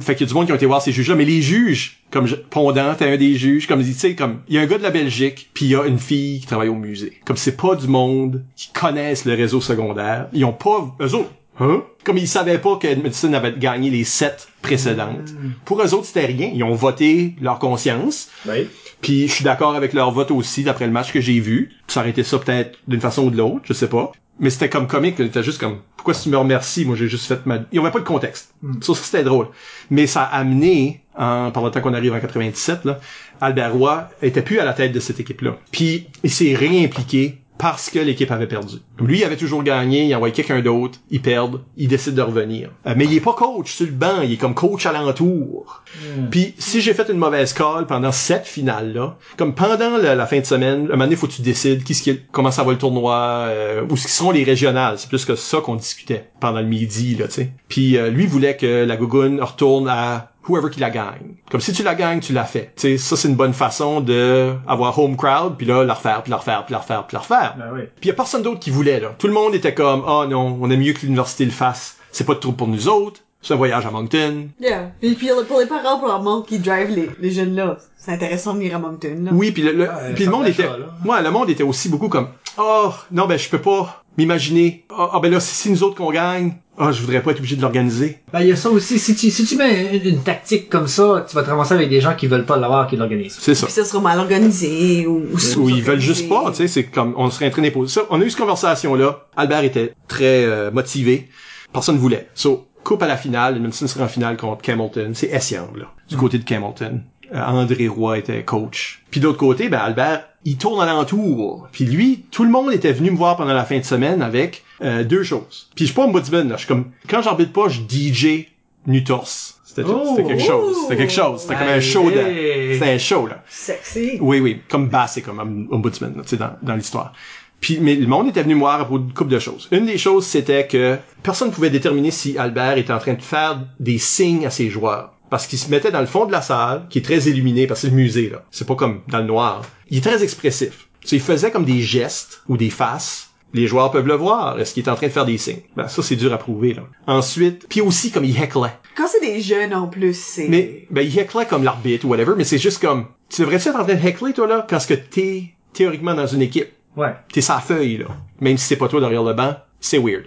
fait 0.00 0.14
qu'il 0.14 0.26
y 0.26 0.28
a 0.28 0.28
du 0.28 0.34
monde 0.34 0.46
qui 0.46 0.52
ont 0.52 0.56
été 0.56 0.66
voir 0.66 0.82
ces 0.82 0.92
juges-là, 0.92 1.14
mais 1.14 1.24
les 1.24 1.42
juges, 1.42 2.00
comme 2.10 2.26
je, 2.26 2.36
Pondant, 2.36 2.94
t'es 2.94 3.10
un 3.10 3.16
des 3.16 3.36
juges, 3.36 3.66
comme 3.66 3.82
tu 3.82 3.92
sais, 3.92 4.14
comme 4.14 4.40
il 4.48 4.54
y 4.54 4.58
a 4.58 4.60
un 4.60 4.66
gars 4.66 4.78
de 4.78 4.82
la 4.82 4.90
Belgique, 4.90 5.50
puis 5.54 5.66
il 5.66 5.70
y 5.70 5.76
a 5.76 5.84
une 5.84 5.98
fille 5.98 6.40
qui 6.40 6.46
travaille 6.46 6.68
au 6.68 6.74
musée. 6.74 7.20
Comme 7.24 7.36
c'est 7.36 7.56
pas 7.56 7.74
du 7.74 7.88
monde 7.88 8.44
qui 8.56 8.70
connaissent 8.72 9.24
le 9.24 9.34
réseau 9.34 9.60
secondaire, 9.60 10.28
ils 10.32 10.44
ont 10.44 10.52
pas 10.52 10.94
eux 11.00 11.14
autres. 11.14 11.30
Hein? 11.60 11.82
Comme 12.04 12.16
ils 12.16 12.28
savaient 12.28 12.58
pas 12.58 12.76
que 12.76 12.86
Edmondson 12.86 13.32
avait 13.34 13.52
gagné 13.52 13.90
les 13.90 14.04
sept 14.04 14.48
précédentes. 14.62 15.34
Pour 15.66 15.82
eux 15.82 15.94
autres, 15.94 16.06
c'était 16.06 16.24
rien. 16.24 16.50
Ils 16.54 16.64
ont 16.64 16.74
voté 16.74 17.34
leur 17.40 17.58
conscience. 17.58 18.28
Oui. 18.48 18.66
Puis 19.02 19.28
je 19.28 19.32
suis 19.32 19.44
d'accord 19.44 19.74
avec 19.74 19.92
leur 19.92 20.10
vote 20.10 20.30
aussi 20.30 20.62
d'après 20.62 20.86
le 20.86 20.92
match 20.92 21.12
que 21.12 21.20
j'ai 21.20 21.38
vu. 21.38 21.72
Ça 21.86 22.00
aurait 22.00 22.10
été 22.10 22.22
ça 22.22 22.38
peut-être 22.38 22.78
d'une 22.88 23.00
façon 23.00 23.24
ou 23.24 23.30
de 23.30 23.36
l'autre, 23.36 23.60
je 23.64 23.74
sais 23.74 23.88
pas. 23.88 24.12
Mais 24.40 24.50
c'était 24.50 24.70
comme 24.70 24.86
comique, 24.86 25.16
c'était 25.18 25.42
juste 25.42 25.60
comme 25.60 25.78
pourquoi 25.96 26.14
tu 26.14 26.30
me 26.30 26.36
remercies, 26.36 26.86
moi 26.86 26.96
j'ai 26.96 27.08
juste 27.08 27.26
fait 27.26 27.44
ma 27.44 27.56
il 27.70 27.76
y 27.76 27.78
avait 27.78 27.90
pas 27.90 28.00
de 28.00 28.04
contexte. 28.04 28.54
Ça, 28.80 28.94
ça, 28.94 29.02
c'était 29.02 29.22
drôle. 29.22 29.48
Mais 29.90 30.06
ça 30.06 30.22
a 30.22 30.38
amené 30.38 31.02
en 31.16 31.50
par 31.50 31.62
le 31.62 31.70
temps 31.70 31.82
qu'on 31.82 31.94
arrive 31.94 32.14
en 32.14 32.20
97 32.20 32.86
là, 32.86 32.98
Albert 33.40 33.74
Roy 33.74 34.08
était 34.22 34.42
plus 34.42 34.58
à 34.58 34.64
la 34.64 34.72
tête 34.72 34.92
de 34.92 35.00
cette 35.00 35.20
équipe-là. 35.20 35.56
Puis 35.70 36.08
il 36.22 36.30
s'est 36.30 36.54
réimpliqué 36.54 37.38
parce 37.60 37.90
que 37.90 37.98
l'équipe 37.98 38.30
avait 38.30 38.46
perdu. 38.46 38.76
Lui, 38.98 39.18
il 39.18 39.24
avait 39.24 39.36
toujours 39.36 39.62
gagné, 39.62 40.06
il 40.06 40.14
envoyé 40.14 40.32
quelqu'un 40.32 40.60
d'autre, 40.60 40.98
ils 41.10 41.20
perdent, 41.20 41.60
il 41.76 41.88
décide 41.88 42.14
de 42.14 42.22
revenir. 42.22 42.70
Euh, 42.86 42.94
mais 42.96 43.04
il 43.04 43.14
est 43.14 43.20
pas 43.20 43.34
coach 43.34 43.70
sur 43.74 43.84
le 43.84 43.92
banc, 43.92 44.22
il 44.22 44.32
est 44.32 44.36
comme 44.38 44.54
coach 44.54 44.86
alentour. 44.86 45.82
Puis 46.30 46.54
si 46.56 46.80
j'ai 46.80 46.94
fait 46.94 47.10
une 47.10 47.18
mauvaise 47.18 47.52
call 47.52 47.86
pendant 47.86 48.12
cette 48.12 48.46
finale-là, 48.46 49.18
comme 49.36 49.54
pendant 49.54 49.98
la, 49.98 50.14
la 50.14 50.26
fin 50.26 50.40
de 50.40 50.46
semaine, 50.46 50.86
un 50.86 50.92
moment 50.92 51.04
donné, 51.04 51.16
faut 51.16 51.26
que 51.26 51.32
tu 51.32 51.42
décides 51.42 51.84
qui, 51.84 51.92
qui 51.92 52.20
comment 52.32 52.50
ça 52.50 52.64
va 52.64 52.72
le 52.72 52.78
tournoi, 52.78 53.14
euh, 53.48 53.84
où 53.90 53.96
ce 53.96 54.06
qui 54.06 54.12
sont 54.12 54.30
les 54.30 54.42
régionales. 54.42 54.98
C'est 54.98 55.10
plus 55.10 55.26
que 55.26 55.36
ça 55.36 55.58
qu'on 55.60 55.76
discutait 55.76 56.30
pendant 56.40 56.60
le 56.60 56.66
midi, 56.66 57.14
là, 57.14 57.26
tu 57.26 57.34
sais. 57.34 57.52
Puis 57.68 57.98
euh, 57.98 58.08
lui 58.08 58.24
voulait 58.24 58.56
que 58.56 58.86
la 58.86 58.96
Gougoune 58.96 59.42
retourne 59.42 59.86
à 59.86 60.29
whoever 60.48 60.70
qui 60.70 60.80
la 60.80 60.90
gagne. 60.90 61.34
Comme 61.50 61.60
si 61.60 61.72
tu 61.72 61.82
la 61.82 61.94
gagnes, 61.94 62.20
tu 62.20 62.32
l'as 62.32 62.44
fait. 62.44 62.72
Tu 62.76 62.82
sais, 62.82 62.98
ça 62.98 63.16
c'est 63.16 63.28
une 63.28 63.36
bonne 63.36 63.52
façon 63.52 64.00
de 64.00 64.54
avoir 64.66 64.98
home 64.98 65.16
crowd, 65.16 65.56
puis 65.56 65.66
là 65.66 65.84
la 65.84 65.94
refaire, 65.94 66.22
puis 66.22 66.30
la 66.30 66.36
refaire, 66.38 66.64
puis 66.64 66.72
la 66.72 66.78
refaire, 66.78 67.06
puis 67.06 67.14
la 67.14 67.20
refaire. 67.20 67.54
Ben 67.58 67.66
oui. 67.74 67.80
Puis 68.00 68.08
y 68.08 68.12
a 68.12 68.14
personne 68.14 68.42
d'autre 68.42 68.60
qui 68.60 68.70
voulait 68.70 69.00
là. 69.00 69.14
Tout 69.18 69.26
le 69.26 69.32
monde 69.34 69.54
était 69.54 69.74
comme 69.74 70.02
"Ah 70.06 70.26
non, 70.28 70.58
on 70.60 70.70
aime 70.70 70.80
mieux 70.80 70.92
que 70.92 71.02
l'université 71.02 71.44
le 71.44 71.50
fasse. 71.50 71.96
C'est 72.12 72.24
pas 72.24 72.34
de 72.34 72.40
trouble 72.40 72.56
pour 72.56 72.68
nous 72.68 72.88
autres. 72.88 73.20
C'est 73.42 73.54
un 73.54 73.56
voyage 73.56 73.86
à 73.86 73.90
Moncton. 73.90 74.48
Yeah. 74.60 74.90
Puis, 75.00 75.14
puis 75.14 75.28
pour 75.48 75.60
les 75.60 75.66
parents, 75.66 75.98
pour 75.98 76.08
leur 76.08 76.22
monde 76.22 76.44
qui 76.44 76.58
drive 76.58 76.90
les, 76.90 77.08
les 77.20 77.30
jeunes 77.30 77.54
là, 77.54 77.78
c'est 77.96 78.12
intéressant 78.12 78.52
de 78.52 78.58
venir 78.58 78.76
à 78.76 78.78
Moncton, 78.78 79.16
là. 79.24 79.30
Oui, 79.32 79.50
puis 79.50 79.62
le, 79.62 79.72
le- 79.72 79.84
Ouais, 79.88 80.12
puis 80.14 80.24
le 80.26 80.30
monde 80.30 80.46
était 80.46 80.68
ouais, 81.06 81.22
le 81.22 81.30
monde 81.30 81.48
était 81.48 81.62
aussi 81.62 81.88
beaucoup 81.88 82.08
comme 82.10 82.28
"Oh, 82.58 82.90
non 83.12 83.26
ben 83.26 83.38
je 83.38 83.48
peux 83.48 83.60
pas 83.60 83.99
m'imaginer. 84.18 84.84
Ah 84.90 85.10
ah, 85.12 85.20
ben 85.20 85.30
là 85.30 85.40
si 85.40 85.54
c'est 85.54 85.70
nous 85.70 85.82
autres 85.82 85.96
qu'on 85.96 86.10
gagne, 86.10 86.54
ah 86.78 86.92
je 86.92 87.00
voudrais 87.00 87.22
pas 87.22 87.30
être 87.32 87.38
obligé 87.38 87.56
de 87.56 87.62
l'organiser." 87.62 88.18
Ben, 88.32 88.40
il 88.40 88.48
y 88.48 88.52
a 88.52 88.56
ça 88.56 88.70
aussi. 88.70 88.98
Si 88.98 89.14
tu, 89.14 89.30
si 89.30 89.44
tu 89.44 89.56
mets 89.56 89.96
une, 89.96 90.14
une 90.14 90.22
tactique 90.22 90.68
comme 90.68 90.88
ça, 90.88 91.24
tu 91.28 91.34
vas 91.34 91.42
te 91.42 91.50
ramasser 91.50 91.74
avec 91.74 91.88
des 91.88 92.00
gens 92.00 92.14
qui 92.14 92.26
veulent 92.26 92.46
pas 92.46 92.56
l'avoir, 92.56 92.86
qui 92.86 92.96
l'organisent. 92.96 93.38
C'est 93.38 93.54
ça. 93.54 93.66
Puis 93.66 93.74
ça 93.74 93.84
sera 93.84 94.00
mal 94.00 94.18
organisé 94.18 95.06
ou... 95.06 95.26
Ou 95.56 95.68
ils 95.68 95.82
veulent 95.82 96.00
juste 96.00 96.28
pas, 96.28 96.50
tu 96.50 96.56
sais, 96.56 96.68
c'est 96.68 96.84
comme 96.84 97.14
on 97.16 97.30
serait 97.30 97.48
en 97.48 97.50
train 97.50 97.62
d'imposer 97.62 97.92
ça. 97.92 98.02
On 98.10 98.20
a 98.20 98.24
eu 98.24 98.30
cette 98.30 98.38
conversation 98.38 98.94
là. 98.94 99.26
Albert 99.36 99.64
était 99.64 99.94
très 100.08 100.44
euh, 100.44 100.70
motivé. 100.70 101.28
Personne 101.72 101.96
ne 101.96 102.00
voulait. 102.00 102.28
So, 102.34 102.66
coupe 102.82 103.02
à 103.02 103.06
la 103.06 103.16
finale, 103.16 103.56
Edmondson 103.56 103.86
sera 103.86 104.04
en 104.04 104.08
finale 104.08 104.36
contre 104.36 104.62
Camilton. 104.62 105.12
C'est 105.14 105.28
Essiang, 105.28 105.68
là, 105.76 105.86
du 106.08 106.16
côté 106.16 106.38
de 106.38 106.44
Camilton. 106.44 107.02
Euh, 107.34 107.44
André 107.44 107.88
Roy 107.88 108.18
était 108.18 108.42
coach. 108.44 109.02
Puis 109.10 109.20
de 109.20 109.26
l'autre 109.26 109.38
côté, 109.38 109.68
ben 109.68 109.78
Albert, 109.78 110.24
il 110.44 110.56
tourne 110.56 110.80
alentour. 110.80 111.68
Puis 111.72 111.84
lui, 111.84 112.24
tout 112.30 112.44
le 112.44 112.50
monde 112.50 112.72
était 112.72 112.92
venu 112.92 113.10
me 113.10 113.16
voir 113.16 113.36
pendant 113.36 113.52
la 113.52 113.64
fin 113.64 113.78
de 113.78 113.84
semaine 113.84 114.22
avec 114.22 114.64
euh, 114.82 115.04
deux 115.04 115.22
choses. 115.22 115.68
Puis 115.74 115.86
je 115.86 115.92
suis 115.92 115.94
pas 115.94 116.06
un 116.06 116.12
là. 116.12 116.54
Je 116.54 116.58
suis 116.58 116.66
comme 116.68 116.90
quand 117.08 117.22
j'arbitre 117.22 117.52
pas, 117.52 117.68
je 117.68 117.80
DJ 117.80 118.46
Nutors. 118.86 119.28
C'était 119.64 119.84
Oh! 119.86 120.14
c'était 120.16 120.28
quelque 120.28 120.44
chose. 120.44 120.76
C'était 120.82 120.96
quelque 120.96 121.12
chose. 121.12 121.42
C'était 121.42 121.54
comme 121.54 121.68
un 121.68 121.80
show 121.80 122.10
de. 122.10 122.72
C'était 122.72 122.90
un 122.90 122.98
show 122.98 123.26
là. 123.26 123.44
Sexy. 123.48 124.18
Oui, 124.20 124.40
oui, 124.40 124.62
comme 124.68 124.88
Bass 124.88 125.16
et 125.16 125.22
comme 125.22 125.68
Ombudsman, 125.70 126.14
tu 126.22 126.28
sais, 126.28 126.36
dans, 126.36 126.56
dans 126.62 126.74
l'histoire. 126.74 127.12
Puis, 127.60 127.78
mais 127.80 127.94
le 127.94 128.06
monde 128.06 128.28
était 128.28 128.42
venu 128.42 128.54
me 128.54 128.60
voir 128.60 128.86
pour 128.86 128.96
une 128.96 129.12
couple 129.12 129.30
de 129.30 129.38
choses. 129.38 129.68
Une 129.70 129.84
des 129.84 129.98
choses, 129.98 130.26
c'était 130.26 130.66
que 130.66 130.96
personne 131.22 131.48
ne 131.48 131.52
pouvait 131.52 131.70
déterminer 131.70 132.10
si 132.10 132.38
Albert 132.38 132.78
était 132.78 132.92
en 132.92 132.98
train 132.98 133.12
de 133.12 133.22
faire 133.22 133.60
des 133.78 133.98
signes 133.98 134.46
à 134.46 134.50
ses 134.50 134.70
joueurs. 134.70 135.12
Parce 135.30 135.46
qu'il 135.46 135.58
se 135.58 135.70
mettait 135.70 135.92
dans 135.92 136.00
le 136.00 136.06
fond 136.06 136.26
de 136.26 136.32
la 136.32 136.42
salle, 136.42 136.86
qui 136.90 136.98
est 136.98 137.02
très 137.02 137.18
illuminé, 137.28 137.66
parce 137.66 137.80
que 137.80 137.86
c'est 137.86 137.94
le 137.94 137.96
musée, 137.96 138.30
là. 138.30 138.44
C'est 138.50 138.66
pas 138.66 138.74
comme 138.74 139.00
dans 139.08 139.18
le 139.18 139.24
noir. 139.24 139.62
Il 139.88 139.98
est 139.98 140.00
très 140.00 140.22
expressif. 140.22 140.88
Tu 141.00 141.08
sais, 141.08 141.16
il 141.16 141.22
faisait 141.22 141.50
comme 141.50 141.64
des 141.64 141.80
gestes 141.80 142.42
ou 142.48 142.56
des 142.56 142.70
faces, 142.70 143.30
Les 143.52 143.66
joueurs 143.66 143.90
peuvent 143.90 144.06
le 144.06 144.14
voir. 144.14 144.60
Est-ce 144.60 144.74
qu'il 144.74 144.84
est 144.84 144.88
en 144.88 144.94
train 144.94 145.08
de 145.08 145.12
faire 145.12 145.24
des 145.24 145.38
signes? 145.38 145.62
Ben, 145.76 145.88
ça, 145.88 146.02
c'est 146.02 146.16
dur 146.16 146.32
à 146.32 146.38
prouver, 146.38 146.74
là. 146.74 146.82
Ensuite, 147.06 147.66
puis 147.68 147.80
aussi, 147.80 148.10
comme 148.10 148.24
il 148.24 148.40
hecklait. 148.40 148.72
Quand 148.96 149.06
c'est 149.08 149.20
des 149.20 149.40
jeunes 149.40 149.74
en 149.74 149.88
plus, 149.88 150.16
c'est... 150.16 150.48
Mais, 150.48 150.86
ben, 150.90 151.02
il 151.02 151.18
hecklait 151.18 151.46
comme 151.46 151.64
l'arbitre 151.64 152.06
ou 152.06 152.10
whatever, 152.10 152.34
mais 152.36 152.44
c'est 152.44 152.58
juste 152.58 152.80
comme, 152.80 153.06
tu 153.28 153.42
devrais-tu 153.42 153.68
être 153.68 153.80
en 153.80 153.84
train 153.84 153.94
de 153.94 154.06
heckler, 154.06 154.32
toi, 154.32 154.46
là, 154.46 154.66
quand 154.68 154.78
ce 154.78 154.86
que 154.86 154.94
t'es 154.94 155.54
théoriquement 155.72 156.14
dans 156.14 156.26
une 156.26 156.42
équipe? 156.42 156.68
Ouais. 156.96 157.14
T'es 157.32 157.40
sa 157.40 157.58
feuille, 157.58 157.98
là. 157.98 158.06
Même 158.40 158.56
si 158.56 158.66
c'est 158.66 158.76
pas 158.76 158.88
toi 158.88 159.00
derrière 159.00 159.22
le 159.22 159.32
banc, 159.32 159.56
c'est 159.80 159.98
weird. 159.98 160.24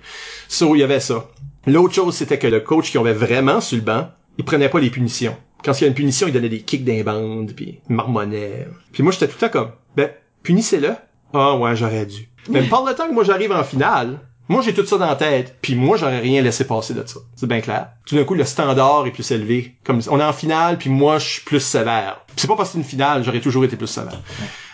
So, 0.48 0.76
il 0.76 0.80
y 0.80 0.84
avait 0.84 1.00
ça. 1.00 1.30
L'autre 1.66 1.94
chose, 1.94 2.16
c'était 2.16 2.40
que 2.40 2.48
le 2.48 2.60
coach 2.60 2.92
qui 2.92 2.98
avait 2.98 3.14
vraiment 3.14 3.62
sur 3.62 3.78
le 3.78 3.84
banc, 3.84 4.10
il 4.38 4.46
prenait 4.46 4.70
pas 4.70 4.80
les 4.80 4.90
punitions. 4.90 5.36
Quand 5.64 5.80
il 5.80 5.82
y 5.82 5.86
a 5.86 5.88
une 5.88 5.94
punition, 5.94 6.28
il 6.28 6.34
donnait 6.34 6.50
des 6.50 6.62
kicks 6.62 6.84
d'un 6.84 7.04
bande, 7.04 7.54
puis 7.56 7.80
il 7.90 7.96
marmonnait. 7.96 8.68
Puis 8.92 9.02
moi, 9.04 9.12
j'étais 9.14 9.28
tout 9.28 9.38
le 9.42 9.48
temps 9.48 9.60
comme, 9.60 9.72
ben, 9.96 10.10
punissez-le. 10.44 10.96
Ah 11.34 11.56
ouais, 11.56 11.76
j'aurais 11.76 12.06
dû. 12.06 12.30
Mais 12.50 12.64
par 12.70 12.86
le 12.86 12.94
temps 12.94 13.08
que 13.08 13.14
moi 13.14 13.24
j'arrive 13.24 13.52
en 13.52 13.64
finale, 13.64 14.20
moi 14.50 14.62
j'ai 14.62 14.74
tout 14.74 14.86
ça 14.86 14.98
dans 14.98 15.08
la 15.08 15.16
tête, 15.16 15.58
puis 15.62 15.76
moi 15.76 15.98
j'aurais 15.98 16.20
rien 16.20 16.42
laissé 16.42 16.68
passer 16.68 16.94
de 16.94 17.06
ça. 17.06 17.20
C'est 17.36 17.48
bien 17.48 17.62
clair. 17.62 17.90
Tout 18.06 18.16
d'un 18.16 18.24
coup, 18.24 18.34
le 18.34 18.44
standard 18.44 19.08
est 19.08 19.12
plus 19.12 19.32
élevé. 19.32 19.76
Comme 19.84 20.02
on 20.10 20.20
est 20.20 20.24
en 20.24 20.34
finale, 20.34 20.78
puis 20.78 20.90
moi 20.90 21.18
je 21.18 21.28
suis 21.28 21.42
plus 21.42 21.62
sévère. 21.62 22.22
C'est 22.36 22.48
pas 22.48 22.56
parce 22.56 22.70
que 22.70 22.74
c'est 22.74 22.80
une 22.80 22.84
finale, 22.84 23.24
j'aurais 23.24 23.40
toujours 23.40 23.64
été 23.64 23.78
plus 23.78 23.88
sévère. 23.88 24.20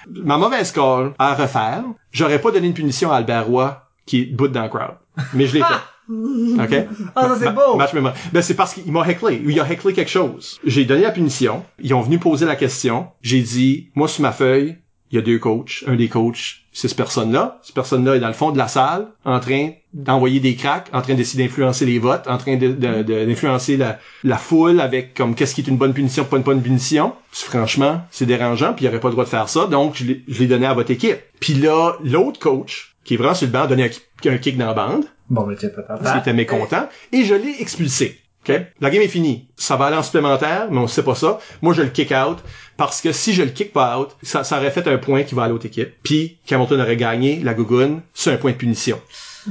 Ma 0.09 0.37
mauvaise 0.37 0.71
call 0.71 1.13
à 1.19 1.35
refaire, 1.35 1.83
j'aurais 2.11 2.41
pas 2.41 2.51
donné 2.51 2.67
une 2.67 2.73
punition 2.73 3.11
à 3.11 3.17
Albert 3.17 3.45
Roy 3.45 3.85
qui 4.05 4.21
est 4.21 4.25
debout 4.25 4.47
dans 4.47 4.63
le 4.63 4.69
crowd. 4.69 4.95
Mais 5.33 5.45
je 5.45 5.53
l'ai 5.53 5.59
fait. 5.63 5.75
OK? 6.09 6.75
Ah, 7.15 7.27
ça 7.29 7.37
c'est 7.39 7.51
beau! 7.53 7.75
match 7.75 7.93
mémorable. 7.93 8.19
Ben, 8.33 8.41
c'est 8.41 8.55
parce 8.55 8.73
qu'il 8.73 8.91
m'a 8.91 9.07
hecklé. 9.07 9.41
Il 9.45 9.59
a 9.59 9.69
hecklé 9.71 9.93
quelque 9.93 10.09
chose. 10.11 10.59
J'ai 10.65 10.85
donné 10.85 11.01
la 11.03 11.11
punition. 11.11 11.63
Ils 11.81 11.93
ont 11.93 12.01
venu 12.01 12.17
poser 12.17 12.45
la 12.45 12.55
question. 12.55 13.07
J'ai 13.21 13.41
dit, 13.41 13.89
moi, 13.95 14.07
sur 14.07 14.21
ma 14.23 14.31
feuille, 14.31 14.77
il 15.11 15.15
y 15.15 15.17
a 15.19 15.21
deux 15.21 15.39
coachs. 15.39 15.83
Un 15.87 15.95
des 15.95 16.07
coachs, 16.07 16.61
c'est 16.71 16.87
cette 16.87 16.97
personne-là. 16.97 17.59
Cette 17.63 17.73
personne-là 17.75 18.15
est 18.15 18.19
dans 18.19 18.27
le 18.27 18.33
fond 18.33 18.51
de 18.51 18.57
la 18.59 18.67
salle, 18.67 19.07
en 19.25 19.39
train 19.39 19.71
d'envoyer 19.93 20.39
des 20.39 20.53
cracks, 20.55 20.87
en 20.93 21.01
train 21.01 21.15
d'essayer 21.15 21.43
d'influencer 21.47 21.83
les 21.87 21.97
votes, 21.97 22.27
en 22.27 22.37
train 22.37 22.57
de, 22.57 22.67
de- 22.67 23.01
de- 23.01 23.25
d'influencer 23.25 23.75
la, 23.75 23.97
la 24.23 24.37
foule 24.37 24.79
avec 24.79 25.15
comme 25.15 25.33
qu'est-ce 25.33 25.55
qui 25.55 25.61
est 25.61 25.67
une 25.67 25.77
bonne 25.77 25.93
punition, 25.93 26.25
pas 26.25 26.37
une 26.37 26.43
bonne 26.43 26.61
punition. 26.61 27.13
Franchement, 27.31 28.01
c'est 28.11 28.27
dérangeant, 28.27 28.73
puis 28.73 28.85
il 28.85 28.87
aurait 28.87 28.99
pas 28.99 29.07
le 29.07 29.13
droit 29.13 29.23
de 29.25 29.29
faire 29.29 29.49
ça. 29.49 29.65
Donc, 29.65 29.95
je 29.95 30.05
l'ai, 30.05 30.23
je 30.27 30.39
l'ai 30.41 30.47
donné 30.47 30.67
à 30.67 30.75
votre 30.75 30.91
équipe. 30.91 31.17
Puis 31.39 31.55
là, 31.55 31.93
l'autre 32.03 32.39
coach, 32.39 32.88
qui 33.03 33.13
est 33.13 33.17
vraiment 33.17 33.33
sur 33.33 33.47
le 33.47 33.53
banc, 33.53 33.61
a 33.63 33.67
donné 33.67 33.83
un, 33.85 33.89
ki- 33.89 34.29
un 34.29 34.37
kick 34.37 34.57
dans 34.57 34.67
la 34.67 34.73
bande 34.73 35.05
Bon, 35.29 35.45
mais 35.45 35.55
tu 35.55 35.69
pas 35.69 35.81
parce 35.83 36.09
qu'il 36.11 36.19
était 36.21 36.33
mécontent, 36.33 36.89
et 37.11 37.23
je 37.23 37.35
l'ai 37.35 37.61
expulsé. 37.61 38.19
OK? 38.47 38.55
La 38.81 38.89
game 38.89 39.01
est 39.03 39.07
finie. 39.07 39.47
Ça 39.57 39.75
va 39.75 39.85
aller 39.85 39.97
en 39.97 40.01
supplémentaire, 40.03 40.67
mais 40.71 40.79
on 40.79 40.87
sait 40.87 41.03
pas 41.03 41.13
ça. 41.13 41.39
Moi, 41.61 41.73
je 41.73 41.81
le 41.83 41.89
kick 41.89 42.11
out, 42.11 42.37
parce 42.77 42.99
que 43.01 43.11
si 43.11 43.33
je 43.33 43.43
le 43.43 43.49
kick 43.51 43.71
pas 43.73 43.99
out, 43.99 44.09
ça, 44.23 44.43
ça 44.43 44.57
aurait 44.57 44.71
fait 44.71 44.87
un 44.87 44.97
point 44.97 45.23
qui 45.23 45.35
va 45.35 45.43
à 45.43 45.47
l'autre 45.49 45.65
équipe. 45.67 45.93
Puis, 46.03 46.37
Hamilton 46.49 46.81
aurait 46.81 46.97
gagné 46.97 47.41
la 47.43 47.53
gougoune, 47.53 48.01
c'est 48.13 48.31
un 48.31 48.37
point 48.37 48.51
de 48.51 48.57
punition. 48.57 48.99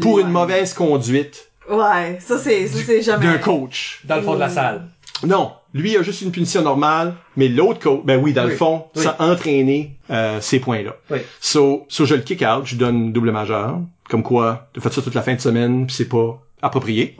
Pour 0.00 0.18
une 0.18 0.30
mauvaise 0.30 0.74
conduite 0.74 1.48
Ouais, 1.70 2.18
ça 2.20 2.38
c'est, 2.38 2.66
ça 2.66 2.78
c'est 2.84 3.02
jamais... 3.02 3.26
d'un 3.26 3.38
coach. 3.38 4.00
Dans 4.04 4.16
le 4.16 4.22
fond 4.22 4.34
de 4.34 4.40
la 4.40 4.48
salle. 4.48 4.86
Non, 5.26 5.52
lui 5.74 5.96
a 5.96 6.02
juste 6.02 6.22
une 6.22 6.30
punition 6.32 6.62
normale, 6.62 7.14
mais 7.36 7.48
l'autre 7.48 7.80
coach, 7.80 8.00
ben 8.04 8.18
oui, 8.20 8.32
dans 8.32 8.44
le 8.44 8.56
fond, 8.56 8.86
Oui. 8.96 9.02
ça 9.02 9.16
a 9.18 9.26
entraîné 9.26 9.96
euh, 10.10 10.40
ces 10.40 10.60
points-là. 10.60 10.96
Oui. 11.10 11.18
So, 11.40 11.86
so 11.88 12.04
je 12.06 12.14
le 12.14 12.22
kick 12.22 12.42
out, 12.42 12.64
je 12.64 12.76
donne 12.76 13.12
double 13.12 13.32
majeur, 13.32 13.78
comme 14.08 14.22
quoi, 14.22 14.68
tu 14.72 14.80
fait 14.80 14.92
ça 14.92 15.02
toute 15.02 15.14
la 15.14 15.22
fin 15.22 15.34
de 15.34 15.40
semaine, 15.40 15.86
puis 15.86 15.94
c'est 15.94 16.08
pas 16.08 16.40
approprié. 16.62 17.16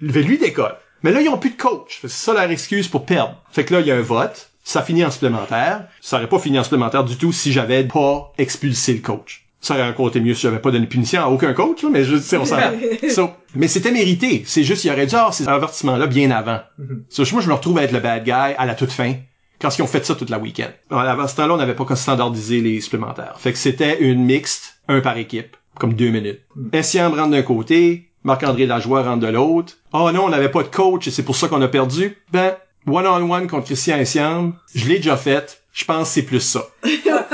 Lui 0.00 0.38
décolle. 0.38 0.76
Mais 1.02 1.12
là, 1.12 1.20
ils 1.20 1.28
ont 1.28 1.38
plus 1.38 1.50
de 1.50 1.56
coach. 1.56 1.98
C'est 2.00 2.10
ça 2.10 2.32
leur 2.34 2.50
excuse 2.50 2.88
pour 2.88 3.04
perdre. 3.04 3.40
Fait 3.52 3.64
que 3.64 3.74
là, 3.74 3.80
il 3.80 3.86
y 3.86 3.90
a 3.90 3.96
un 3.96 4.00
vote, 4.02 4.50
ça 4.64 4.82
finit 4.82 5.04
en 5.04 5.10
supplémentaire. 5.10 5.84
Ça 6.00 6.16
aurait 6.16 6.28
pas 6.28 6.38
fini 6.38 6.58
en 6.58 6.64
supplémentaire 6.64 7.04
du 7.04 7.16
tout 7.16 7.32
si 7.32 7.52
j'avais 7.52 7.84
pas 7.84 8.32
expulsé 8.38 8.94
le 8.94 9.00
coach. 9.00 9.44
Ça 9.60 9.74
aurait 9.74 9.88
encore 9.88 10.08
été 10.08 10.20
mieux 10.20 10.34
si 10.34 10.42
j'avais 10.42 10.60
pas 10.60 10.70
donné 10.70 10.86
punition 10.86 11.20
à 11.20 11.26
aucun 11.26 11.52
coach, 11.52 11.82
là, 11.82 11.88
mais 11.90 12.04
je 12.04 12.16
sais, 12.16 12.36
on 12.36 12.44
s'en 12.44 12.56
So, 13.08 13.30
mais 13.54 13.66
c'était 13.66 13.90
mérité. 13.90 14.44
C'est 14.46 14.62
juste, 14.62 14.84
il 14.84 14.90
aurait 14.90 15.06
dû 15.06 15.14
avoir 15.14 15.34
ces 15.34 15.48
avertissements-là 15.48 16.06
bien 16.06 16.30
avant. 16.30 16.60
So, 17.08 17.24
moi, 17.32 17.42
je 17.42 17.48
me 17.48 17.54
retrouve 17.54 17.78
à 17.78 17.82
être 17.82 17.92
le 17.92 18.00
bad 18.00 18.24
guy 18.24 18.30
à 18.30 18.66
la 18.66 18.74
toute 18.74 18.92
fin 18.92 19.14
quand 19.60 19.76
ils 19.76 19.82
ont 19.82 19.86
fait 19.86 20.04
ça 20.04 20.14
toute 20.14 20.30
la 20.30 20.38
week-end. 20.38 20.68
À 20.90 21.26
ce 21.26 21.36
temps-là, 21.36 21.54
on 21.54 21.56
n'avait 21.56 21.74
pas 21.74 21.96
standardisé 21.96 22.60
les 22.60 22.80
supplémentaires. 22.80 23.34
Fait 23.38 23.52
que 23.52 23.58
c'était 23.58 24.00
une 24.00 24.24
mixte, 24.24 24.80
un 24.86 25.00
par 25.00 25.16
équipe, 25.16 25.56
comme 25.78 25.94
deux 25.94 26.10
minutes. 26.10 26.40
Essiam 26.72 27.12
rentre 27.12 27.30
d'un 27.30 27.42
côté, 27.42 28.10
Marc-André 28.24 28.66
Lajoie 28.66 29.02
rentre 29.02 29.20
de 29.20 29.32
l'autre. 29.32 29.74
Oh 29.92 30.10
non, 30.12 30.26
on 30.26 30.28
n'avait 30.28 30.50
pas 30.50 30.62
de 30.62 30.68
coach 30.68 31.06
et 31.08 31.10
c'est 31.10 31.22
pour 31.22 31.36
ça 31.36 31.48
qu'on 31.48 31.62
a 31.62 31.68
perdu. 31.68 32.16
Ben, 32.32 32.54
one-on-one 32.86 33.48
contre 33.48 33.66
Christian 33.66 33.96
Essiam, 33.96 34.54
je 34.74 34.86
l'ai 34.88 34.96
déjà 34.96 35.16
fait. 35.16 35.62
Je 35.72 35.84
pense 35.84 36.08
que 36.08 36.14
c'est 36.14 36.22
plus 36.22 36.40
ça. 36.40 36.62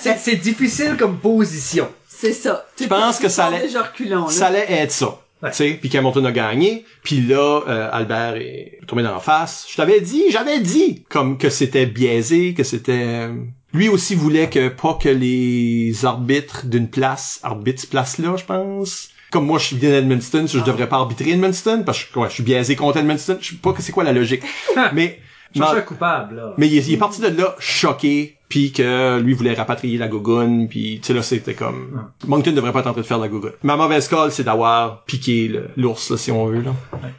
C'est 0.00 0.18
c'est 0.18 0.36
difficile 0.36 0.96
comme 0.98 1.18
position. 1.18 1.88
C'est 2.08 2.32
ça. 2.32 2.66
Je 2.80 2.86
pense 2.86 3.18
que 3.18 3.28
ça 3.28 3.46
allait- 3.46 3.66
là. 3.68 4.26
Ça 4.28 4.46
allait 4.48 4.66
être 4.70 4.92
ça. 4.92 5.18
Ouais. 5.42 5.50
Tu 5.50 5.56
sais, 5.56 5.78
puis 5.80 5.96
Hamilton 5.96 6.26
a 6.26 6.32
gagné, 6.32 6.84
puis 7.02 7.22
là 7.22 7.62
euh, 7.66 7.88
Albert 7.92 8.36
est 8.36 8.78
tombé 8.86 9.02
dans 9.02 9.14
la 9.14 9.20
face. 9.20 9.66
Je 9.70 9.76
t'avais 9.76 10.00
dit, 10.00 10.24
j'avais 10.30 10.60
dit 10.60 11.02
comme 11.08 11.38
que 11.38 11.48
c'était 11.48 11.86
biaisé, 11.86 12.52
que 12.52 12.62
c'était 12.62 13.28
lui 13.72 13.88
aussi 13.88 14.14
voulait 14.14 14.50
que 14.50 14.68
pas 14.68 14.98
que 15.00 15.08
les 15.08 16.04
arbitres 16.04 16.66
d'une 16.66 16.88
place 16.88 17.40
arbitrent 17.42 17.80
cette 17.80 17.90
place-là, 17.90 18.36
je 18.36 18.44
pense. 18.44 19.08
Comme 19.30 19.46
moi, 19.46 19.58
je 19.60 19.66
suis 19.66 19.76
bien 19.76 19.90
Edmundston, 19.96 20.46
je 20.48 20.58
devrais 20.58 20.88
pas 20.88 20.96
arbitrer 20.96 21.30
Edmundston 21.30 21.84
parce 21.86 22.04
que 22.04 22.18
ouais, 22.18 22.28
je 22.28 22.34
suis 22.34 22.42
biaisé 22.42 22.74
contre 22.76 22.98
Edmundston. 22.98 23.38
Je 23.40 23.50
sais 23.50 23.56
pas 23.62 23.72
que 23.72 23.80
c'est 23.80 23.92
quoi 23.92 24.02
la 24.04 24.12
logique. 24.12 24.42
Mais 24.92 25.20
Un 25.58 25.80
coupable, 25.80 26.36
là. 26.36 26.54
mais 26.58 26.68
il, 26.68 26.78
est- 26.78 26.86
il 26.88 26.94
est 26.94 26.98
parti 26.98 27.20
de 27.20 27.26
là 27.28 27.56
choqué, 27.58 28.36
puis 28.48 28.70
que 28.72 29.18
lui 29.20 29.34
voulait 29.34 29.54
rapatrier 29.54 29.98
la 29.98 30.06
gogoune, 30.08 30.68
puis 30.68 31.00
tu 31.02 31.08
sais 31.08 31.14
là 31.14 31.22
c'était 31.22 31.54
comme 31.54 32.10
Moncton 32.26 32.52
devrait 32.52 32.72
pas 32.72 32.80
être 32.80 32.86
en 32.88 32.92
train 32.92 33.00
de 33.00 33.06
faire 33.06 33.18
la 33.18 33.28
gogoune. 33.28 33.52
Ma 33.62 33.76
mauvaise 33.76 34.06
call 34.08 34.30
c'est 34.32 34.44
d'avoir 34.44 35.04
piqué 35.04 35.48
le- 35.48 35.70
l'ours 35.76 36.10
là 36.10 36.16
si 36.16 36.30
on 36.30 36.46
veut 36.46 36.60
là. 36.62 36.72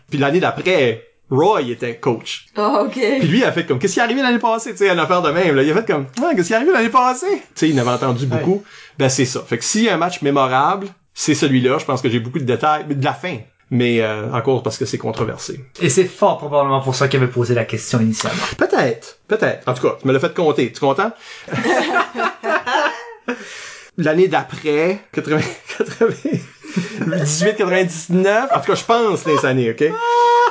Puis 0.10 0.20
l'année 0.20 0.40
d'après 0.40 1.08
Roy 1.30 1.62
était 1.62 1.96
coach. 1.98 2.48
Ah, 2.58 2.84
ok. 2.86 2.94
Puis 3.20 3.28
lui 3.28 3.38
il 3.40 3.44
a 3.46 3.52
fait 3.54 3.66
comme 3.66 3.80
qu'est-ce 3.80 3.94
qui 3.94 4.00
est 4.00 4.04
arrivé 4.04 4.22
l'année 4.22 4.40
passée, 4.40 4.72
tu 4.72 4.78
sais 4.78 4.90
une 4.90 5.00
affaire 5.00 5.22
de 5.22 5.32
même 5.32 5.56
là, 5.56 5.64
il 5.64 5.72
a 5.72 5.74
fait 5.74 5.86
comme 5.88 6.06
ah, 6.22 6.32
qu'est-ce 6.36 6.48
qui 6.48 6.54
est 6.54 6.58
arrivé 6.58 6.72
l'année 6.74 6.90
passée? 6.90 7.28
Tu 7.38 7.42
sais 7.56 7.70
il 7.70 7.78
en 7.80 7.82
avait 7.82 7.92
entendu 7.96 8.26
beaucoup. 8.26 8.64
Ben 8.98 9.08
c'est 9.10 9.26
ça. 9.26 9.42
Fait 9.46 9.58
que 9.58 9.64
s'il 9.64 9.84
y 9.84 9.90
a 9.90 9.94
un 9.94 9.98
match 9.98 10.22
mémorable, 10.22 10.88
c'est 11.14 11.36
celui-là, 11.36 11.78
je 11.80 11.86
pense 11.86 12.02
que 12.02 12.10
j'ai 12.10 12.20
beaucoup 12.20 12.40
de 12.40 12.44
détails 12.46 12.86
mais 12.88 12.96
de 12.96 13.04
la 13.06 13.14
fin. 13.14 13.38
Mais 13.72 14.02
euh, 14.02 14.32
encore 14.34 14.64
parce 14.64 14.78
que 14.78 14.86
c'est 14.86 14.98
controversé. 14.98 15.64
Et 15.82 15.90
c'est 15.90 16.04
fort 16.04 16.38
probablement 16.38 16.82
pour 16.82 16.94
ça 16.94 17.08
qu'il 17.08 17.22
avait 17.22 17.32
posé 17.32 17.56
la 17.56 17.64
question 17.64 18.02
initialement. 18.02 18.44
Peut-être, 18.58 19.20
peut-être. 19.28 19.68
En 19.68 19.74
tout 19.74 19.82
cas, 19.82 19.98
tu 20.00 20.08
me 20.08 20.14
l'as 20.14 20.20
fait 20.20 20.34
compter. 20.34 20.72
Tu 20.72 20.78
es 20.78 20.80
content? 20.80 21.12
L'année 23.98 24.28
d'après, 24.28 25.00
80, 25.14 25.40
80, 25.78 26.16
18, 27.26 27.56
99. 27.58 28.50
En 28.54 28.60
tout 28.60 28.66
cas, 28.72 28.76
je 28.76 28.84
pense 28.84 29.26
les 29.26 29.46
années, 29.46 29.72
OK? 29.72 29.84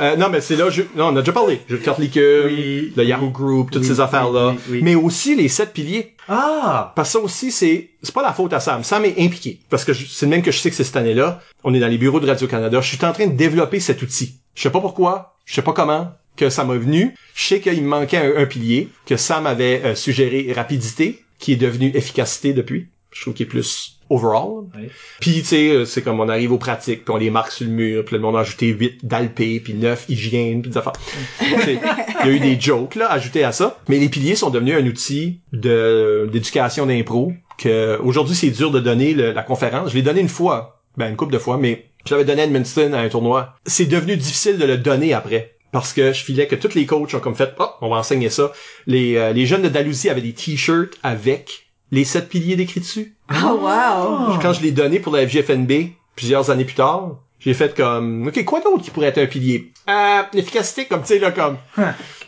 Euh, 0.01 0.17
non, 0.17 0.29
mais 0.31 0.41
c'est 0.41 0.57
là, 0.57 0.71
je, 0.71 0.83
non, 0.97 1.09
on 1.09 1.17
a 1.17 1.21
déjà 1.21 1.33
parlé. 1.33 1.61
Jeu 1.69 1.77
de 1.79 1.83
carte 1.85 1.99
liqueur, 1.99 2.47
Oui. 2.47 2.93
le 2.97 3.05
Yahoo 3.05 3.29
Group, 3.31 3.71
toutes 3.71 3.83
Oui, 3.83 3.89
ces 3.89 4.01
affaires-là. 4.01 4.51
oui, 4.51 4.55
oui, 4.57 4.73
oui. 4.79 4.81
Mais 4.83 4.95
aussi 4.95 5.35
les 5.37 5.49
sept 5.49 5.73
piliers. 5.73 6.15
Ah! 6.29 6.93
Parce 6.97 7.09
que 7.11 7.13
ça 7.19 7.19
aussi, 7.25 7.51
c'est, 7.53 7.91
c'est 8.03 8.15
pas 8.15 8.23
la 8.23 8.33
faute 8.33 8.53
à 8.55 8.61
Sam. 8.61 8.83
Sam 8.83 9.05
est 9.05 9.21
impliqué. 9.21 9.61
Parce 9.69 9.85
que 9.85 9.93
je- 9.93 10.07
c'est 10.07 10.25
le 10.27 10.31
même 10.31 10.43
que 10.43 10.51
je 10.53 10.59
sais 10.59 10.71
que 10.71 10.77
c'est 10.77 10.85
cette 10.85 10.97
année-là. 10.97 11.41
On 11.65 11.75
est 11.75 11.81
dans 11.81 11.89
les 11.89 11.99
bureaux 11.99 12.21
de 12.21 12.27
Radio-Canada. 12.27 12.81
Je 12.81 12.89
suis 12.97 13.05
en 13.05 13.13
train 13.13 13.27
de 13.27 13.33
développer 13.35 13.79
cet 13.81 14.01
outil. 14.01 14.37
Je 14.55 14.63
sais 14.63 14.71
pas 14.71 14.81
pourquoi. 14.81 15.37
Je 15.45 15.55
sais 15.55 15.63
pas 15.63 15.73
comment 15.75 16.13
que 16.37 16.49
ça 16.49 16.65
m'est 16.65 16.79
venu. 16.79 17.15
Je 17.35 17.45
sais 17.49 17.61
qu'il 17.61 17.83
me 17.83 17.89
manquait 17.89 18.17
un, 18.17 18.41
un 18.43 18.47
pilier. 18.47 18.89
Que 19.05 19.17
Sam 19.19 19.47
avait 19.47 19.83
euh, 19.85 19.95
suggéré 19.95 20.51
rapidité, 20.57 21.23
qui 21.39 21.53
est 21.53 21.57
devenu 21.57 21.91
efficacité 21.95 22.55
depuis. 22.55 22.89
Je 23.13 23.21
trouve 23.21 23.35
qu'il 23.35 23.45
est 23.45 23.49
plus 23.51 24.00
overall. 24.11 24.65
Oui. 24.77 24.89
Puis, 25.21 25.35
tu 25.41 25.45
sais, 25.45 25.69
euh, 25.71 25.85
c'est 25.87 26.03
comme 26.03 26.21
on 26.21 26.29
arrive 26.29 26.53
aux 26.53 26.59
pratiques, 26.59 27.05
puis 27.05 27.15
on 27.15 27.17
les 27.17 27.31
marque 27.31 27.53
sur 27.53 27.65
le 27.67 27.73
mur, 27.73 28.05
puis 28.05 28.17
le 28.17 28.21
monde 28.23 28.37
a 28.37 28.41
ajouté 28.41 28.67
8 28.69 29.07
d'alpé, 29.07 29.61
puis 29.61 29.73
9 29.75 30.05
hygiène, 30.09 30.61
puis 30.63 30.71
des 30.71 30.77
affaires. 30.79 30.93
Il 31.41 32.27
y 32.27 32.29
a 32.29 32.29
eu 32.29 32.41
des 32.41 32.61
jokes, 32.61 32.97
là, 32.97 33.11
ajoutés 33.11 33.45
à 33.45 33.53
ça. 33.53 33.79
Mais 33.89 33.99
les 33.99 34.09
piliers 34.09 34.35
sont 34.37 34.51
devenus 34.51 34.75
un 34.77 34.87
outil 34.87 35.41
de 35.53 36.29
d'éducation 36.33 36.87
d'impro, 36.87 37.33
que 37.59 37.99
aujourd'hui, 38.03 38.35
c'est 38.37 38.51
dur 38.51 38.71
de 38.71 38.81
donner 38.81 39.15
le- 39.15 39.33
la 39.33 39.43
conférence. 39.43 39.91
Je 39.91 39.95
l'ai 39.95 40.03
donné 40.03 40.21
une 40.21 40.29
fois, 40.29 40.81
ben 40.97 41.09
une 41.11 41.17
couple 41.17 41.33
de 41.33 41.39
fois, 41.39 41.57
mais 41.57 41.87
je 42.07 42.15
l'avais 42.15 42.25
donné 42.25 42.43
à 42.43 42.45
Edmundston 42.47 42.93
à 42.95 42.99
un 43.01 43.09
tournoi. 43.09 43.55
C'est 43.67 43.85
devenu 43.87 44.17
difficile 44.17 44.59
de 44.59 44.65
le 44.65 44.77
donner 44.79 45.13
après. 45.15 45.57
Parce 45.73 45.93
que 45.93 46.13
je 46.13 46.25
filais 46.25 46.49
que 46.49 46.57
tous 46.57 46.75
les 46.75 46.85
coachs 46.85 47.15
ont 47.15 47.21
comme 47.21 47.37
fait, 47.37 47.51
oh, 47.61 47.67
on 47.81 47.91
va 47.91 47.97
enseigner 47.97 48.29
ça. 48.29 48.51
Les, 48.89 49.15
euh, 49.17 49.33
les 49.33 49.47
jeunes 49.47 49.63
de 49.63 49.69
Dalhousie 49.69 50.09
avaient 50.11 50.21
des 50.21 50.33
t-shirts 50.33 50.99
avec 51.05 51.70
les 51.91 52.05
sept 52.05 52.29
piliers 52.29 52.57
décrits 52.57 52.81
dessus. 52.81 53.15
Oh, 53.31 53.61
wow. 53.63 54.39
Quand 54.41 54.53
je 54.53 54.63
l'ai 54.63 54.73
donné 54.73 55.01
pour 55.01 55.15
la 55.15 55.27
FGFNB, 55.27 55.93
plusieurs 56.17 56.51
années 56.51 56.65
plus 56.65 56.75
tard, 56.75 57.17
j'ai 57.41 57.55
fait 57.55 57.75
comme, 57.75 58.29
OK, 58.29 58.45
quoi 58.45 58.61
d'autre 58.61 58.83
qui 58.83 58.91
pourrait 58.91 59.09
être 59.09 59.19
un 59.19 59.27
pilier? 59.27 59.73
Euh, 59.89 60.23
l'efficacité, 60.35 60.87
comme, 60.87 61.01
tu 61.01 61.09
sais, 61.09 61.19
là, 61.19 61.33
comme, 61.33 61.57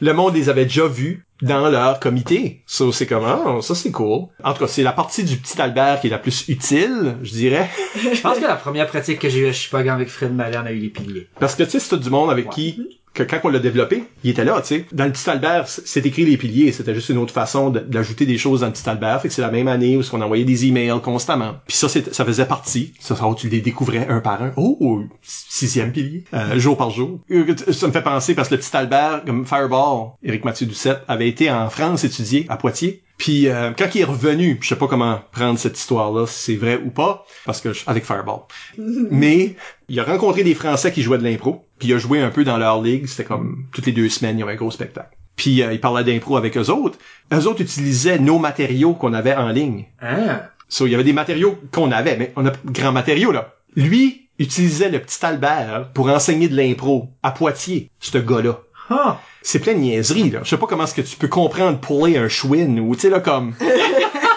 le 0.01 0.13
monde 0.15 0.35
les 0.35 0.49
avait 0.49 0.65
déjà 0.65 0.87
vus 0.87 1.27
dans 1.43 1.69
leur 1.69 2.01
comité. 2.01 2.63
Ça, 2.67 2.85
c'est 2.93 3.07
comme, 3.07 3.25
ah, 3.25 3.59
ça, 3.61 3.75
c'est 3.75 3.91
cool. 3.91 4.29
En 4.43 4.55
tout 4.55 4.61
cas, 4.61 4.69
c'est 4.69 4.83
la 4.83 4.93
partie 4.93 5.25
du 5.25 5.37
petit 5.37 5.61
Albert 5.61 6.01
qui 6.01 6.07
est 6.07 6.11
la 6.11 6.19
plus 6.19 6.49
utile, 6.49 7.17
je 7.23 7.33
dirais. 7.33 7.69
Je 7.95 8.21
pense 8.21 8.39
que 8.39 8.45
la 8.45 8.57
première 8.57 8.87
pratique 8.87 9.19
que 9.19 9.29
j'ai 9.29 9.41
eue 9.41 9.49
à 9.49 9.53
Chipagan 9.53 9.95
avec 9.95 10.09
Fred 10.09 10.35
Malin 10.35 10.65
a 10.65 10.73
eu 10.73 10.79
les 10.79 10.89
piliers. 10.89 11.29
Parce 11.39 11.55
que, 11.55 11.65
tu 11.65 11.71
sais, 11.71 11.81
c'est 11.81 11.91
tout 11.91 11.99
du 11.99 12.11
monde 12.11 12.31
avec 12.31 12.49
qui 12.49 13.01
que 13.15 13.23
quand 13.23 13.41
on 13.45 13.49
l'a 13.49 13.59
développé, 13.59 14.05
il 14.25 14.31
était 14.31 14.45
là, 14.45 14.61
tu 14.63 14.69
sais. 14.69 14.87
Dans 14.93 15.05
le 15.05 15.13
petit 15.13 15.29
Albert, 15.29 15.69
c'est 15.69 16.05
écrit 16.07 16.25
les 16.25 16.37
piliers, 16.37 16.73
c'était 16.73 16.95
juste 16.95 17.09
une 17.11 17.19
autre 17.19 17.33
façon 17.35 17.71
de- 17.71 17.81
d'ajouter 17.81 18.25
des 18.27 18.39
choses 18.39 18.61
dans 18.61 18.67
le 18.69 18.73
petit 18.73 18.89
Albert. 18.89 19.21
Fait 19.21 19.29
que 19.29 19.35
c'est 19.35 19.43
la 19.43 19.51
même 19.51 19.69
année 19.69 19.97
où 19.97 20.03
on 20.13 20.21
envoyait 20.23 20.45
des 20.45 20.67
emails 20.67 21.01
constamment. 21.03 21.57
Puis 21.67 21.77
ça, 21.77 21.89
ça 21.89 22.25
faisait 22.25 22.47
partie. 22.47 22.95
Ça, 23.01 23.15
ça, 23.17 23.25
tu 23.37 23.49
les 23.49 23.61
découvrais 23.61 24.07
un 24.09 24.21
par 24.21 24.43
un. 24.43 24.53
Oh, 24.57 25.03
sixième 25.23 25.93
pilier, 25.93 26.25
euh, 26.35 26.59
jour 26.59 26.77
par 26.77 26.91
jour. 26.91 27.21
Euh, 27.31 27.55
Ça 27.73 27.87
me 27.87 27.93
fait 27.93 28.03
penser 28.03 28.35
parce 28.35 28.49
que 28.49 28.55
le 28.55 28.61
petit 28.61 28.77
Albert, 28.77 29.23
comme 29.27 29.47
Fireball, 29.47 30.13
Éric 30.23 30.45
Mathieu 30.45 30.67
Doucette, 30.67 31.03
avait 31.09 31.29
été 31.29 31.51
en 31.51 31.69
France 31.71 32.05
étudier 32.05 32.47
à 32.49 32.57
Poitiers. 32.57 33.03
Puis 33.19 33.47
euh, 33.49 33.71
quand 33.79 33.87
il 33.95 34.01
est 34.01 34.05
revenu, 34.05 34.59
je 34.61 34.69
sais 34.69 34.75
pas 34.77 34.89
comment 34.89 35.21
prendre 35.31 35.59
cette 35.59 35.79
histoire-là, 35.79 36.27
si 36.27 36.53
c'est 36.53 36.57
vrai 36.57 36.81
ou 36.85 36.91
pas, 36.91 37.25
parce 37.45 37.61
que 37.61 37.73
je- 37.73 37.83
avec 37.87 38.05
Fireball. 38.05 38.41
Mais 39.11 39.55
il 39.93 40.01
a 40.01 40.05
rencontré 40.05 40.43
des 40.43 40.55
Français 40.55 40.91
qui 40.91 41.03
jouaient 41.03 41.19
de 41.19 41.23
l'impro, 41.23 41.67
puis 41.79 41.89
il 41.89 41.95
a 41.95 41.99
joué 41.99 42.19
un 42.19 42.31
peu 42.31 42.45
dans 42.45 42.57
leur 42.57 42.81
ligue, 42.81 43.07
c'était 43.07 43.25
comme 43.25 43.67
toutes 43.73 43.85
les 43.85 43.93
deux 43.93 44.09
semaines, 44.09 44.39
il 44.39 44.41
y 44.41 44.43
avait 44.43 44.53
un 44.53 44.57
gros 44.57 44.71
spectacle. 44.71 45.15
Puis 45.37 45.63
euh, 45.63 45.75
il 45.75 45.81
parlait 45.81 46.03
d'impro 46.03 46.39
avec 46.39 46.57
eux 46.57 46.71
autres. 46.71 46.97
Eux 47.31 47.47
autres 47.47 47.61
utilisaient 47.61 48.19
nos 48.19 48.39
matériaux 48.39 48.95
qu'on 48.95 49.13
avait 49.13 49.35
en 49.35 49.51
ligne. 49.51 49.85
Ah. 50.01 50.49
So, 50.71 50.87
il 50.87 50.93
y 50.93 50.95
avait 50.95 51.05
des 51.05 51.13
matériaux 51.13 51.59
qu'on 51.73 51.93
avait, 51.93 52.17
mais 52.17 52.33
on 52.37 52.47
a 52.47 52.53
grands 52.65 52.93
matériaux 52.93 53.33
là. 53.33 53.53
Lui 53.77 54.31
utilisait 54.39 54.89
le 54.89 54.99
petit 54.99 55.25
Albert 55.27 55.91
pour 55.93 56.09
enseigner 56.09 56.49
de 56.49 56.57
l'impro 56.57 57.11
à 57.23 57.31
Poitiers, 57.31 57.91
ce 58.01 58.17
gars-là. 58.17 58.61
Ah. 58.89 59.21
C'est 59.43 59.59
plein 59.59 59.75
de 59.75 59.81
niaiseries, 59.81 60.31
là. 60.31 60.41
Je 60.43 60.49
sais 60.49 60.57
pas 60.57 60.67
comment 60.67 60.85
est-ce 60.85 60.95
que 60.95 61.03
tu 61.03 61.17
peux 61.17 61.29
comprendre 61.29 61.79
puller 61.79 62.17
un 62.17 62.29
chouin 62.29 62.79
ou, 62.79 62.95
tu 62.95 63.03
sais, 63.03 63.11
là, 63.11 63.21
comme... 63.21 63.55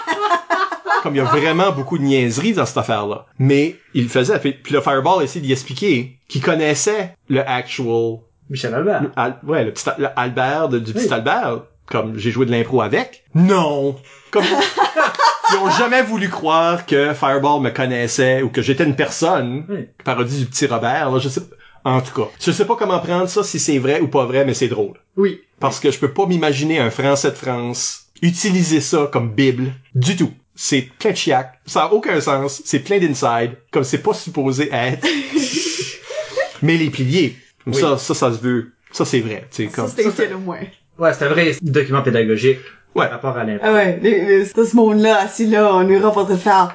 comme 1.06 1.14
il 1.14 1.18
y 1.18 1.20
a 1.20 1.24
vraiment 1.24 1.70
beaucoup 1.72 1.98
de 1.98 2.02
niaiseries 2.02 2.52
dans 2.54 2.66
cette 2.66 2.78
affaire-là. 2.78 3.26
Mais 3.38 3.76
il 3.94 4.02
le 4.04 4.08
faisait. 4.08 4.38
Puis 4.40 4.56
le 4.70 4.80
Fireball 4.80 5.20
a 5.20 5.22
essayé 5.22 5.40
d'y 5.44 5.52
expliquer 5.52 6.18
qu'il 6.28 6.42
connaissait 6.42 7.14
le 7.28 7.40
actual... 7.48 8.18
Michel 8.50 8.74
Albert. 8.74 9.02
le 9.02 9.10
Al- 9.16 9.38
ouais, 9.46 9.64
le 9.64 9.72
petit 9.72 9.84
le 9.98 10.08
Albert 10.16 10.68
de- 10.68 10.78
du 10.80 10.92
petit. 10.92 11.12
Albert. 11.12 11.62
Comme 11.86 12.18
j'ai 12.18 12.32
joué 12.32 12.44
de 12.46 12.50
l'impro 12.50 12.80
avec. 12.82 13.24
Non! 13.34 13.96
Comme... 14.32 14.44
Ils 15.52 15.56
ont 15.58 15.70
jamais 15.70 16.02
voulu 16.02 16.28
croire 16.28 16.86
que 16.86 17.14
Fireball 17.14 17.60
me 17.60 17.70
connaissait 17.70 18.42
ou 18.42 18.48
que 18.48 18.62
j'étais 18.62 18.82
une 18.84 18.96
personne. 18.96 19.64
Oui. 19.68 19.86
Parodie 20.04 20.40
du 20.40 20.46
petit 20.46 20.66
Robert, 20.66 21.10
là, 21.12 21.20
je 21.20 21.28
sais 21.28 21.40
En 21.84 22.00
tout 22.00 22.20
cas, 22.20 22.28
je 22.40 22.50
sais 22.50 22.64
pas 22.64 22.74
comment 22.74 22.98
prendre 22.98 23.28
ça, 23.28 23.44
si 23.44 23.60
c'est 23.60 23.78
vrai 23.78 24.00
ou 24.00 24.08
pas 24.08 24.24
vrai, 24.24 24.44
mais 24.44 24.54
c'est 24.54 24.66
drôle. 24.66 24.94
Oui. 25.16 25.40
Parce 25.60 25.78
que 25.78 25.92
je 25.92 25.98
peux 26.00 26.12
pas 26.12 26.26
m'imaginer 26.26 26.80
un 26.80 26.90
Français 26.90 27.30
de 27.30 27.36
France 27.36 28.06
utiliser 28.22 28.80
ça 28.80 29.08
comme 29.12 29.30
Bible 29.32 29.72
du 29.94 30.16
tout. 30.16 30.32
C'est 30.58 30.88
plein 30.98 31.10
de 31.10 31.16
chiac, 31.16 31.60
ça 31.66 31.82
a 31.84 31.92
aucun 31.92 32.18
sens, 32.20 32.62
c'est 32.64 32.78
plein 32.80 32.98
d'inside, 32.98 33.52
comme 33.70 33.84
c'est 33.84 33.98
pas 34.02 34.14
supposé 34.14 34.70
être. 34.72 35.06
mais 36.62 36.76
les 36.76 36.90
piliers, 36.90 37.36
comme 37.64 37.74
Oui. 37.74 37.80
ça, 37.80 37.98
ça, 37.98 38.14
ça 38.14 38.32
se 38.32 38.38
veut. 38.38 38.72
Ça, 38.92 39.04
c'est 39.04 39.20
vrai, 39.20 39.46
tu 39.50 39.64
sais, 39.64 39.68
Ça, 39.70 39.76
comme... 39.82 39.88
c'était 39.88 40.08
utile 40.08 40.34
au 40.34 40.38
moins. 40.38 40.60
Ouais, 40.98 41.12
c'est 41.12 41.26
un 41.26 41.28
vrai 41.28 41.54
document 41.60 42.02
pédagogique. 42.02 42.58
Ouais. 42.94 43.04
Par 43.04 43.12
rapport 43.12 43.36
à 43.36 43.44
l'impro. 43.44 43.66
Ah 43.68 43.74
ouais, 43.74 43.98
les, 44.02 44.24
les- 44.24 44.44
ce 44.46 44.74
monde-là, 44.74 45.18
assis 45.20 45.46
là, 45.46 45.74
en 45.74 45.84
Europe, 45.84 46.16
en 46.16 46.24
train 46.24 46.34
de 46.34 46.38
faire 46.40 46.74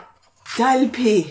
Dalpé. 0.60 1.26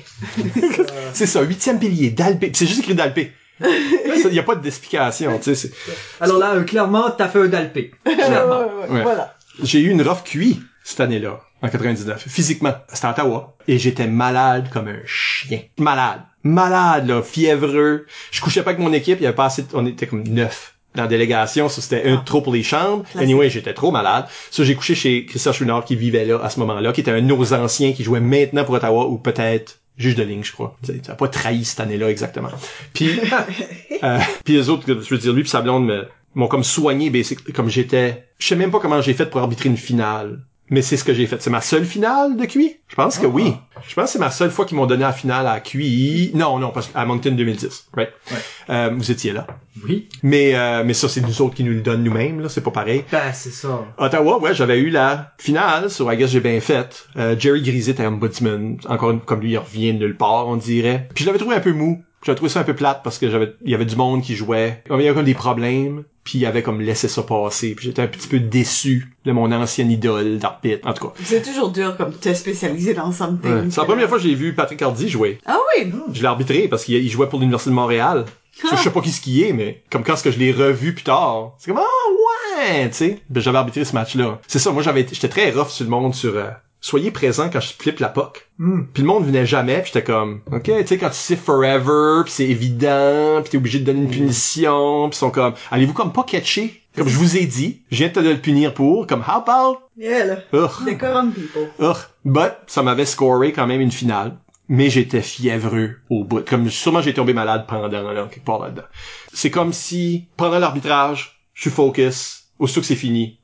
C'est 1.12 1.26
ça, 1.26 1.42
huitième 1.42 1.78
pilier, 1.78 2.10
Dalpé. 2.10 2.50
C'est 2.54 2.66
juste 2.66 2.80
écrit 2.80 2.94
Dalpé. 2.96 3.30
Il 3.62 4.32
y 4.34 4.38
a 4.38 4.42
pas 4.42 4.56
d'explication, 4.56 5.38
tu 5.38 5.54
sais. 5.54 5.54
c'est- 5.54 5.72
Alors 6.20 6.38
là, 6.38 6.54
euh, 6.54 6.62
clairement, 6.64 7.10
t'as 7.10 7.28
fait 7.28 7.40
un 7.42 7.46
dalpé. 7.46 7.92
Clairement. 8.04 8.60
Ouais, 8.60 8.64
ouais, 8.88 8.94
Ouais. 8.96 9.02
Voilà. 9.02 9.36
J'ai 9.62 9.80
eu 9.80 9.90
une 9.90 10.02
rough 10.02 10.22
QI 10.24 10.60
cette 10.90 11.00
année-là, 11.00 11.40
en 11.62 11.68
99, 11.68 12.24
physiquement. 12.28 12.74
C'était 12.92 13.06
à 13.06 13.10
Ottawa. 13.12 13.56
Et 13.68 13.78
j'étais 13.78 14.06
malade 14.06 14.68
comme 14.72 14.88
un 14.88 14.98
chien. 15.06 15.60
Malade. 15.78 16.20
Malade, 16.42 17.06
là, 17.08 17.22
fiévreux. 17.22 18.06
Je 18.30 18.40
couchais 18.40 18.62
pas 18.62 18.70
avec 18.70 18.80
mon 18.82 18.92
équipe, 18.92 19.18
il 19.20 19.24
y 19.24 19.26
avait 19.26 19.34
pas 19.36 19.44
assez 19.46 19.62
de- 19.62 19.68
on 19.74 19.84
était 19.86 20.06
comme 20.06 20.22
neuf 20.24 20.74
dans 20.94 21.02
la 21.02 21.08
délégation, 21.08 21.68
ça 21.68 21.80
c'était 21.82 22.08
un 22.08 22.16
Ah. 22.18 22.22
trop 22.26 22.40
pour 22.40 22.52
les 22.52 22.62
chambres. 22.64 23.04
Anyway, 23.16 23.48
j'étais 23.50 23.74
trop 23.74 23.90
malade. 23.92 24.24
Ça, 24.50 24.64
j'ai 24.64 24.74
couché 24.74 24.94
chez 24.94 25.24
Christian 25.26 25.52
Chouinard 25.52 25.84
qui 25.84 25.94
vivait 25.96 26.24
là 26.24 26.40
à 26.42 26.50
ce 26.50 26.58
moment-là, 26.60 26.92
qui 26.92 27.00
était 27.02 27.12
un 27.12 27.20
de 27.22 27.26
nos 27.26 27.52
anciens 27.52 27.92
qui 27.92 28.02
jouait 28.02 28.20
maintenant 28.20 28.64
pour 28.64 28.74
Ottawa 28.74 29.06
ou 29.06 29.18
peut-être 29.18 29.78
juge 29.98 30.14
de 30.16 30.22
ligne, 30.24 30.42
je 30.42 30.52
crois. 30.52 30.76
Ça 31.04 31.14
pas 31.14 31.28
trahi 31.28 31.64
cette 31.64 31.80
année-là 31.80 32.10
exactement. 32.10 32.48
Puis, 32.94 33.20
euh, 34.02 34.18
puis 34.44 34.54
les 34.54 34.68
autres, 34.68 34.84
je 34.86 35.14
veux 35.14 35.18
dire, 35.18 35.32
lui 35.32 35.42
puis 35.42 35.50
sa 35.50 35.60
blonde 35.60 36.08
m'ont 36.34 36.48
comme 36.48 36.64
soigné, 36.64 37.10
basic, 37.10 37.52
comme 37.52 37.68
j'étais. 37.68 38.24
Je 38.38 38.46
sais 38.48 38.56
même 38.56 38.70
pas 38.70 38.80
comment 38.80 39.00
j'ai 39.02 39.14
fait 39.14 39.26
pour 39.26 39.40
arbitrer 39.40 39.68
une 39.68 39.76
finale. 39.76 40.40
Mais 40.70 40.82
c'est 40.82 40.96
ce 40.96 41.02
que 41.04 41.12
j'ai 41.12 41.26
fait. 41.26 41.42
C'est 41.42 41.50
ma 41.50 41.60
seule 41.60 41.84
finale 41.84 42.36
de 42.36 42.44
QI? 42.46 42.76
Je 42.88 42.94
pense 42.94 43.18
que 43.18 43.26
Ah. 43.26 43.30
oui. 43.30 43.54
Je 43.88 43.94
pense 43.94 44.04
que 44.04 44.10
c'est 44.12 44.18
ma 44.20 44.30
seule 44.30 44.50
fois 44.50 44.64
qu'ils 44.66 44.76
m'ont 44.76 44.86
donné 44.86 45.02
la 45.02 45.12
finale 45.12 45.46
à 45.48 45.58
QI. 45.60 46.30
Non, 46.34 46.58
non, 46.58 46.70
parce 46.70 46.86
qu'à 46.88 47.04
Moncton 47.04 47.32
2010. 47.32 47.88
Right? 47.96 48.10
Ouais. 48.30 48.36
Euh, 48.70 48.90
vous 48.96 49.10
étiez 49.10 49.32
là. 49.32 49.46
Oui. 49.84 50.08
Mais, 50.22 50.54
euh, 50.54 50.82
mais 50.84 50.94
ça, 50.94 51.08
c'est 51.08 51.20
nous 51.22 51.42
autres 51.42 51.54
qui 51.56 51.64
nous 51.64 51.72
le 51.72 51.80
donnent 51.80 52.04
nous-mêmes, 52.04 52.40
là. 52.40 52.48
C'est 52.48 52.60
pas 52.60 52.70
pareil. 52.70 53.04
Ben, 53.10 53.32
c'est 53.32 53.50
ça. 53.52 53.84
Ottawa, 53.98 54.38
ouais, 54.38 54.54
j'avais 54.54 54.78
eu 54.78 54.90
la 54.90 55.32
finale 55.38 55.90
sur 55.90 56.12
I 56.12 56.16
guess 56.16 56.30
j'ai 56.30 56.40
bien 56.40 56.60
fait. 56.60 57.06
Euh, 57.16 57.34
Jerry 57.38 57.62
Grisey 57.62 57.90
était 57.92 58.06
ombudsman. 58.06 58.78
Encore 58.88 59.10
une, 59.10 59.20
comme 59.20 59.40
lui, 59.40 59.50
il 59.52 59.58
revient 59.58 59.92
de 59.94 59.98
nulle 60.06 60.16
part, 60.16 60.46
on 60.46 60.56
dirait. 60.56 61.08
Puis 61.14 61.24
je 61.24 61.28
l'avais 61.28 61.38
trouvé 61.40 61.56
un 61.56 61.60
peu 61.60 61.72
mou. 61.72 62.02
J'avais 62.22 62.36
trouvé 62.36 62.50
ça 62.50 62.60
un 62.60 62.64
peu 62.64 62.74
plate 62.74 63.00
parce 63.02 63.18
que 63.18 63.30
j'avais, 63.30 63.54
il 63.64 63.70
y 63.70 63.74
avait 63.74 63.86
du 63.86 63.96
monde 63.96 64.22
qui 64.22 64.34
jouait. 64.36 64.82
Il 64.90 64.96
y 65.00 65.06
avait 65.08 65.14
comme 65.14 65.24
des 65.24 65.32
problèmes. 65.34 66.04
Puis 66.24 66.38
il 66.38 66.46
avait 66.46 66.62
comme 66.62 66.80
laissé 66.80 67.08
ça 67.08 67.22
passer. 67.22 67.74
Puis 67.74 67.86
j'étais 67.86 68.02
un 68.02 68.06
petit 68.06 68.28
peu 68.28 68.38
déçu 68.40 69.14
de 69.24 69.32
mon 69.32 69.50
ancienne 69.52 69.90
idole 69.90 70.38
d'arbitre. 70.38 70.86
En 70.86 70.92
tout 70.92 71.08
cas. 71.08 71.14
C'est 71.24 71.42
toujours 71.42 71.70
dur 71.70 71.96
comme 71.96 72.12
te 72.12 72.32
spécialiser 72.34 72.94
dans 72.94 73.10
something. 73.12 73.50
Ouais. 73.50 73.62
C'est 73.70 73.80
la 73.80 73.86
première 73.86 74.08
fois 74.08 74.18
que 74.18 74.24
j'ai 74.24 74.34
vu 74.34 74.54
Patrick 74.54 74.80
Hardy 74.82 75.08
jouer. 75.08 75.38
Ah 75.46 75.56
oui! 75.78 75.90
Je 76.12 76.20
l'ai 76.20 76.26
arbitré 76.28 76.68
parce 76.68 76.84
qu'il 76.84 76.96
il 76.96 77.08
jouait 77.10 77.28
pour 77.28 77.38
l'Université 77.38 77.70
de 77.70 77.74
Montréal. 77.74 78.26
Je 78.70 78.76
sais 78.76 78.90
pas 78.90 79.00
qui 79.00 79.10
ce 79.10 79.22
qui 79.22 79.42
est, 79.42 79.54
mais 79.54 79.82
comme 79.90 80.04
quand 80.04 80.16
ce 80.16 80.22
que 80.24 80.30
je 80.30 80.38
l'ai 80.38 80.52
revu 80.52 80.92
plus 80.94 81.04
tard, 81.04 81.52
c'est 81.58 81.70
comme 81.70 81.80
ah 81.80 82.66
ouais, 82.68 82.90
tu 82.90 82.94
sais. 82.96 83.20
Ben, 83.30 83.40
j'avais 83.40 83.56
arbitré 83.56 83.86
ce 83.86 83.94
match-là. 83.94 84.38
C'est 84.46 84.58
ça, 84.58 84.70
moi 84.70 84.82
j'avais 84.82 85.00
été- 85.00 85.14
j'étais 85.14 85.28
très 85.28 85.50
rough 85.50 85.68
sur 85.70 85.84
le 85.84 85.90
monde 85.90 86.14
sur 86.14 86.36
euh, 86.36 86.50
soyez 86.80 87.10
présent 87.10 87.50
quand 87.50 87.60
je 87.60 87.72
flippe 87.72 87.98
la 87.98 88.08
puck. 88.08 88.48
Hmm. 88.58 88.82
Puis 88.92 89.02
le 89.02 89.08
monde 89.08 89.26
venait 89.26 89.46
jamais, 89.46 89.80
puis 89.82 89.92
j'étais 89.92 90.04
comme 90.04 90.40
OK, 90.50 90.64
tu 90.64 90.86
sais 90.86 90.98
quand 90.98 91.10
tu 91.10 91.16
sais 91.16 91.36
forever, 91.36 92.22
puis 92.24 92.32
c'est 92.32 92.48
évident, 92.48 93.40
puis 93.42 93.50
t'es 93.50 93.56
obligé 93.56 93.78
de 93.78 93.84
donner 93.84 94.00
une 94.00 94.10
punition, 94.10 95.08
puis 95.08 95.16
ils 95.16 95.18
sont 95.18 95.30
comme 95.30 95.54
allez-vous 95.70 95.94
comme 95.94 96.12
pas 96.12 96.24
catcher? 96.24 96.82
Comme 96.96 97.08
je 97.08 97.16
vous 97.16 97.36
ai 97.36 97.46
dit, 97.46 97.82
je 97.90 97.98
viens 97.98 98.08
de 98.08 98.14
te 98.14 98.20
le 98.20 98.36
punir 98.36 98.74
pour 98.74 99.06
comme 99.06 99.20
how 99.20 99.42
about? 99.46 99.78
Yeah, 99.96 100.24
là. 100.24 100.36
Ugh. 100.52 100.70
Decorum 100.86 101.32
people. 101.32 101.68
Ugh. 101.78 101.96
But, 102.24 102.52
ça 102.66 102.82
m'avait 102.82 103.06
scoré 103.06 103.52
quand 103.52 103.66
même 103.66 103.80
une 103.80 103.92
finale. 103.92 104.36
Mais 104.72 104.88
j'étais 104.88 105.22
fiévreux 105.22 105.96
au 106.10 106.22
bout. 106.22 106.48
Comme, 106.48 106.70
sûrement 106.70 107.02
j'ai 107.02 107.12
tombé 107.12 107.32
malade 107.32 107.64
pendant, 107.66 107.88
là, 107.88 108.28
quelque 108.30 108.44
part 108.44 108.60
là-dedans. 108.60 108.84
C'est 109.32 109.50
comme 109.50 109.72
si, 109.72 110.28
pendant 110.36 110.60
l'arbitrage, 110.60 111.42
je 111.54 111.62
suis 111.62 111.70
focus. 111.70 112.39
Aussitôt 112.60 112.82
que 112.82 112.86
c'est 112.86 112.94
fini. 112.94 113.38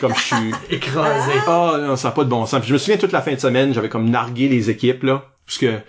comme 0.00 0.14
je 0.14 0.20
suis, 0.22 0.54
Écrasé. 0.70 1.32
ah 1.46 1.78
non, 1.80 1.96
ça 1.96 2.08
n'a 2.08 2.12
pas 2.14 2.24
de 2.24 2.28
bon 2.28 2.44
sens. 2.46 2.60
Puis 2.60 2.68
je 2.68 2.74
me 2.74 2.78
souviens 2.78 2.98
toute 2.98 3.12
la 3.12 3.22
fin 3.22 3.32
de 3.32 3.40
semaine, 3.40 3.72
j'avais 3.72 3.88
comme 3.88 4.08
nargué 4.08 4.48
les 4.48 4.70
équipes, 4.70 5.02
là. 5.02 5.24
Parce 5.46 5.58
que, 5.58 5.80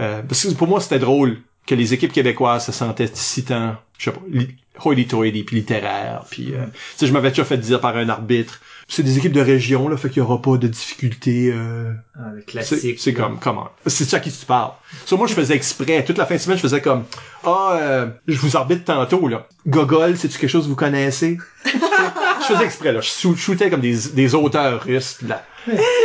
euh, 0.00 0.22
parce 0.22 0.44
que 0.44 0.52
pour 0.54 0.66
moi, 0.66 0.80
c'était 0.80 0.98
drôle 0.98 1.38
que 1.66 1.74
les 1.76 1.94
équipes 1.94 2.12
québécoises 2.12 2.66
se 2.66 2.72
sentaient 2.72 3.08
si 3.14 3.44
tant, 3.44 3.76
je 3.96 4.04
sais 4.06 4.10
pas, 4.10 4.20
hoity-toity, 4.82 5.44
puis 5.44 5.56
littéraires. 5.56 6.24
Puis, 6.30 6.54
euh, 6.54 6.66
je 7.00 7.12
m'avais 7.12 7.30
déjà 7.30 7.44
fait 7.44 7.58
dire 7.58 7.80
par 7.80 7.96
un 7.96 8.08
arbitre, 8.08 8.60
c'est 8.88 9.02
des 9.02 9.16
équipes 9.18 9.32
de 9.32 9.40
région, 9.40 9.88
là, 9.88 9.96
fait 9.96 10.08
qu'il 10.08 10.18
y 10.18 10.20
aura 10.20 10.42
pas 10.42 10.56
de 10.58 10.68
difficultés, 10.68 11.50
euh, 11.54 11.92
Ah, 12.16 12.30
le 12.34 12.40
c'est 12.40 12.44
classique. 12.46 12.98
c'est 13.00 13.14
comme, 13.14 13.38
comment? 13.38 13.70
C'est 13.86 14.04
ça 14.04 14.20
qui 14.20 14.30
tu 14.30 14.44
parles. 14.44 14.72
So, 15.06 15.16
moi, 15.16 15.26
je 15.26 15.34
faisais 15.34 15.54
exprès. 15.54 16.04
Toute 16.04 16.18
la 16.18 16.26
fin 16.26 16.34
de 16.34 16.40
semaine, 16.40 16.56
je 16.58 16.62
faisais 16.62 16.80
comme, 16.82 17.04
ah, 17.44 17.78
euh, 17.80 18.06
je 18.26 18.38
vous 18.38 18.56
arbitre 18.56 18.84
tantôt, 18.84 19.26
là. 19.28 19.46
Gogol, 19.66 20.16
c'est-tu 20.18 20.38
quelque 20.38 20.50
chose 20.50 20.64
que 20.64 20.68
vous 20.68 20.76
connaissez? 20.76 21.38
je 21.64 22.44
faisais 22.54 22.64
exprès, 22.64 22.92
là. 22.92 23.00
Je 23.00 23.08
shoo- 23.08 23.36
shootais 23.36 23.70
comme 23.70 23.80
des, 23.80 23.96
des 24.14 24.34
auteurs 24.34 24.82
russes, 24.82 25.18
là. 25.26 25.44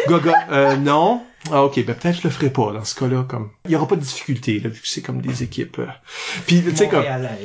Gogol, 0.07 0.33
euh, 0.51 0.77
non. 0.77 1.23
Ah, 1.51 1.64
ok, 1.64 1.84
ben 1.85 1.95
peut-être 1.95 2.18
je 2.18 2.24
le 2.26 2.30
ferai 2.30 2.50
pas 2.50 2.72
dans 2.74 2.84
ce 2.84 2.95
cas-là, 2.95 3.26
comme. 3.27 3.50
Il 3.66 3.72
y 3.72 3.76
aura 3.76 3.88
pas 3.88 3.95
de 3.95 4.01
difficulté, 4.01 4.59
là, 4.59 4.69
vu 4.69 4.82
que 4.82 4.88
c'est 4.88 5.01
comme 5.01 5.22
des 5.22 5.42
équipes. 5.43 5.80
euh. 5.80 5.85
Puis, 6.45 6.61
tu 6.61 6.76
sais, 6.76 6.88
comme. 6.90 7.03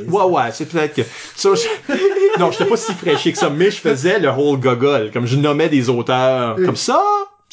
Ouais, 0.08 0.24
ouais, 0.24 0.50
c'est 0.52 0.66
peut-être 0.66 0.94
que. 0.94 1.02
Ça, 1.36 1.50
je- 1.54 2.38
Non, 2.40 2.50
j'étais 2.50 2.66
pas 2.66 2.76
si 2.76 2.92
fraîché 2.94 3.32
que 3.32 3.38
ça, 3.38 3.50
mais 3.50 3.70
je 3.70 3.76
faisais 3.76 4.18
le 4.18 4.28
whole 4.28 4.58
gogol. 4.58 5.10
Comme 5.12 5.26
je 5.26 5.36
nommais 5.36 5.68
des 5.68 5.88
auteurs 5.88 6.56
comme 6.56 6.76
ça, 6.76 7.00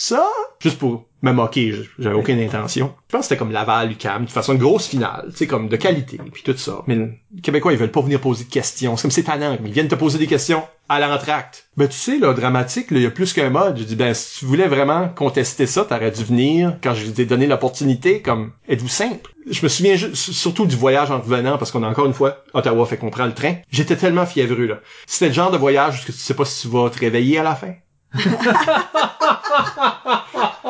ça, 0.01 0.27
juste 0.59 0.79
pour 0.79 1.05
me 1.21 1.31
moquer. 1.31 1.75
J'avais 1.99 2.15
aucune 2.15 2.39
intention. 2.39 2.93
Je 3.07 3.11
pense 3.11 3.21
que 3.21 3.23
c'était 3.25 3.37
comme 3.37 3.51
Laval, 3.51 3.89
Lucam, 3.89 4.21
de 4.21 4.25
toute 4.25 4.33
façon, 4.33 4.53
une 4.53 4.59
grosse 4.59 4.87
finale, 4.87 5.27
tu 5.29 5.37
sais, 5.37 5.47
comme 5.47 5.69
de 5.69 5.75
qualité, 5.75 6.19
puis 6.33 6.41
tout 6.41 6.57
ça. 6.57 6.81
Mais 6.87 6.95
les 6.95 7.41
Québécois, 7.41 7.71
ils 7.73 7.77
veulent 7.77 7.91
pas 7.91 8.01
venir 8.01 8.19
poser 8.19 8.45
de 8.45 8.49
questions. 8.49 8.97
C'est 8.97 9.03
comme 9.03 9.11
c'est 9.11 9.23
tannant, 9.23 9.57
ils 9.63 9.71
viennent 9.71 9.87
te 9.87 9.95
poser 9.95 10.17
des 10.17 10.25
questions 10.25 10.63
à 10.89 10.99
l'entracte. 10.99 11.69
Ben, 11.77 11.87
tu 11.87 11.95
sais, 11.95 12.17
là, 12.17 12.33
dramatique, 12.33 12.87
il 12.89 13.01
y 13.01 13.05
a 13.05 13.11
plus 13.11 13.31
qu'un 13.33 13.51
mode. 13.51 13.77
Je 13.77 13.83
dis, 13.83 13.95
ben, 13.95 14.13
si 14.15 14.39
tu 14.39 14.45
voulais 14.45 14.67
vraiment 14.67 15.07
contester 15.09 15.67
ça, 15.67 15.85
t'aurais 15.85 16.11
dû 16.11 16.23
venir 16.23 16.77
quand 16.81 16.95
je 16.95 17.05
t'ai 17.11 17.25
donné 17.25 17.45
l'opportunité, 17.45 18.21
comme, 18.21 18.51
êtes-vous 18.67 18.87
simple? 18.87 19.31
Je 19.49 19.61
me 19.61 19.69
souviens 19.69 19.95
surtout 20.13 20.65
du 20.65 20.75
voyage 20.75 21.11
en 21.11 21.19
revenant, 21.19 21.59
parce 21.59 21.71
qu'on 21.71 21.83
a 21.83 21.87
encore 21.87 22.07
une 22.07 22.13
fois, 22.13 22.43
Ottawa 22.53 22.85
fait 22.87 22.97
qu'on 22.97 23.11
prend 23.11 23.27
le 23.27 23.33
train. 23.33 23.55
J'étais 23.69 23.95
tellement 23.95 24.25
fiévreux, 24.25 24.65
là. 24.65 24.79
C'était 25.05 25.27
le 25.27 25.33
genre 25.33 25.51
de 25.51 25.57
voyage 25.57 26.01
où 26.01 26.05
tu 26.07 26.11
sais 26.11 26.33
pas 26.33 26.45
si 26.45 26.63
tu 26.63 26.67
vas 26.69 26.89
te 26.89 26.99
réveiller 26.99 27.37
à 27.37 27.43
la 27.43 27.55
fin. 27.55 27.73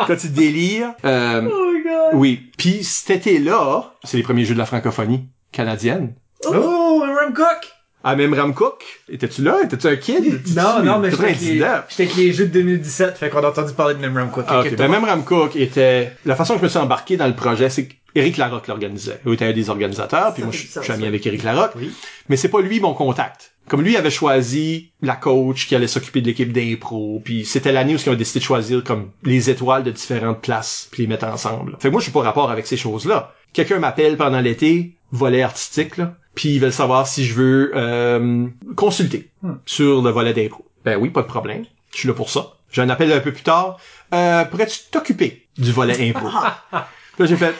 quand 0.07 0.15
tu 0.15 0.29
délires. 0.29 0.93
Euh, 1.05 1.49
Oh 1.51 1.71
my 1.73 1.83
god. 1.83 2.13
oui. 2.13 2.51
Puis 2.57 2.83
cet 2.83 3.27
été-là, 3.27 3.93
c'est 4.03 4.17
les 4.17 4.23
premiers 4.23 4.45
jeux 4.45 4.53
de 4.53 4.59
la 4.59 4.65
francophonie 4.65 5.27
canadienne. 5.51 6.13
Oh, 6.45 7.03
un 7.05 7.25
Rum 7.25 7.33
Cook! 7.33 7.71
Ah, 8.03 8.15
même 8.15 8.33
Ramcook? 8.33 8.83
Étais-tu 9.09 9.43
là? 9.43 9.57
Étais-tu 9.63 9.87
un 9.87 9.95
kid? 9.95 10.41
Non, 10.55 10.81
non, 10.83 10.97
mais 10.99 11.11
j'étais 11.11 11.23
avec, 11.23 11.39
les, 11.41 11.59
99. 11.59 11.85
j'étais 11.89 12.03
avec 12.03 12.15
les 12.15 12.33
jeux 12.33 12.45
de 12.47 12.53
2017, 12.53 13.17
fait 13.17 13.29
qu'on 13.29 13.43
a 13.43 13.49
entendu 13.49 13.73
parler 13.73 13.93
de 13.93 13.99
Memram 13.99 14.31
Cook. 14.31 14.45
Ah, 14.47 14.61
ok. 14.61 14.75
Ben, 14.75 14.87
même 14.89 15.03
Ramcook 15.05 15.55
était... 15.55 16.11
La 16.25 16.35
façon 16.35 16.53
que 16.53 16.59
je 16.59 16.63
me 16.63 16.69
suis 16.69 16.79
embarqué 16.79 17.15
dans 17.17 17.27
le 17.27 17.35
projet, 17.35 17.69
c'est 17.69 17.87
qu'Éric 17.87 18.37
Larocque 18.37 18.67
l'organisait. 18.67 19.19
Il 19.25 19.33
était 19.33 19.45
un 19.45 19.53
des 19.53 19.69
organisateurs, 19.69 20.33
puis 20.33 20.41
moi, 20.43 20.51
je 20.51 20.81
suis 20.81 20.91
ami 20.91 21.05
avec 21.05 21.25
Éric 21.27 21.43
Larocque. 21.43 21.73
Oui. 21.75 21.91
Mais 22.27 22.37
c'est 22.37 22.49
pas 22.49 22.61
lui 22.61 22.79
mon 22.79 22.95
contact. 22.95 23.50
Comme 23.72 23.83
lui 23.83 23.95
avait 23.95 24.11
choisi 24.11 24.91
la 25.01 25.16
coach 25.16 25.66
qui 25.66 25.77
allait 25.77 25.88
s'occuper 25.88 26.19
de 26.19 26.27
l'équipe 26.27 26.51
d'impro, 26.51 27.22
puis 27.24 27.45
c'était 27.45 27.72
l'année 27.72 27.95
où 27.95 27.98
ils 27.98 28.09
ont 28.09 28.16
décidé 28.16 28.41
de 28.41 28.43
choisir 28.43 28.83
comme 28.83 29.11
les 29.24 29.50
étoiles 29.50 29.85
de 29.85 29.91
différentes 29.91 30.41
places, 30.41 30.90
puis 30.91 31.03
les 31.03 31.08
mettre 31.08 31.24
ensemble. 31.24 31.77
Fait 31.80 31.88
que 31.88 31.93
moi, 31.93 32.01
je 32.01 32.03
suis 32.03 32.11
pas 32.11 32.22
rapport 32.22 32.51
avec 32.51 32.67
ces 32.67 32.75
choses-là. 32.75 33.33
Quelqu'un 33.53 33.80
m'appelle 33.80 34.17
pendant 34.17 34.41
l'été, 34.41 34.98
volet 35.14 35.41
artistique, 35.41 35.95
là, 35.95 36.17
puis 36.35 36.50
ils 36.50 36.59
veulent 36.59 36.74
savoir 36.74 37.08
si 37.08 37.24
je 37.24 37.33
veux 37.33 37.72
euh, 37.74 38.45
consulter 38.75 39.32
sur 39.66 40.01
le 40.01 40.09
volet 40.09 40.33
d'impro. 40.33 40.66
Ben 40.83 40.98
oui, 40.98 41.09
pas 41.09 41.22
de 41.22 41.27
problème. 41.27 41.64
Je 41.93 42.00
suis 42.00 42.09
là 42.09 42.14
pour 42.14 42.30
ça. 42.30 42.58
J'ai 42.74 42.82
un 42.82 42.90
appel 42.90 43.09
un 43.14 43.22
peu 43.22 43.32
plus 43.32 43.43
tard. 43.43 43.80
Euh, 44.14 44.43
pourrais-tu 44.43 44.80
t'occuper 44.91 45.48
du 45.58 45.72
volet 45.72 46.09
impro? 46.09 46.27
Puis 46.27 47.19
là, 47.19 47.25
j'ai 47.25 47.38
fait, 47.38 47.56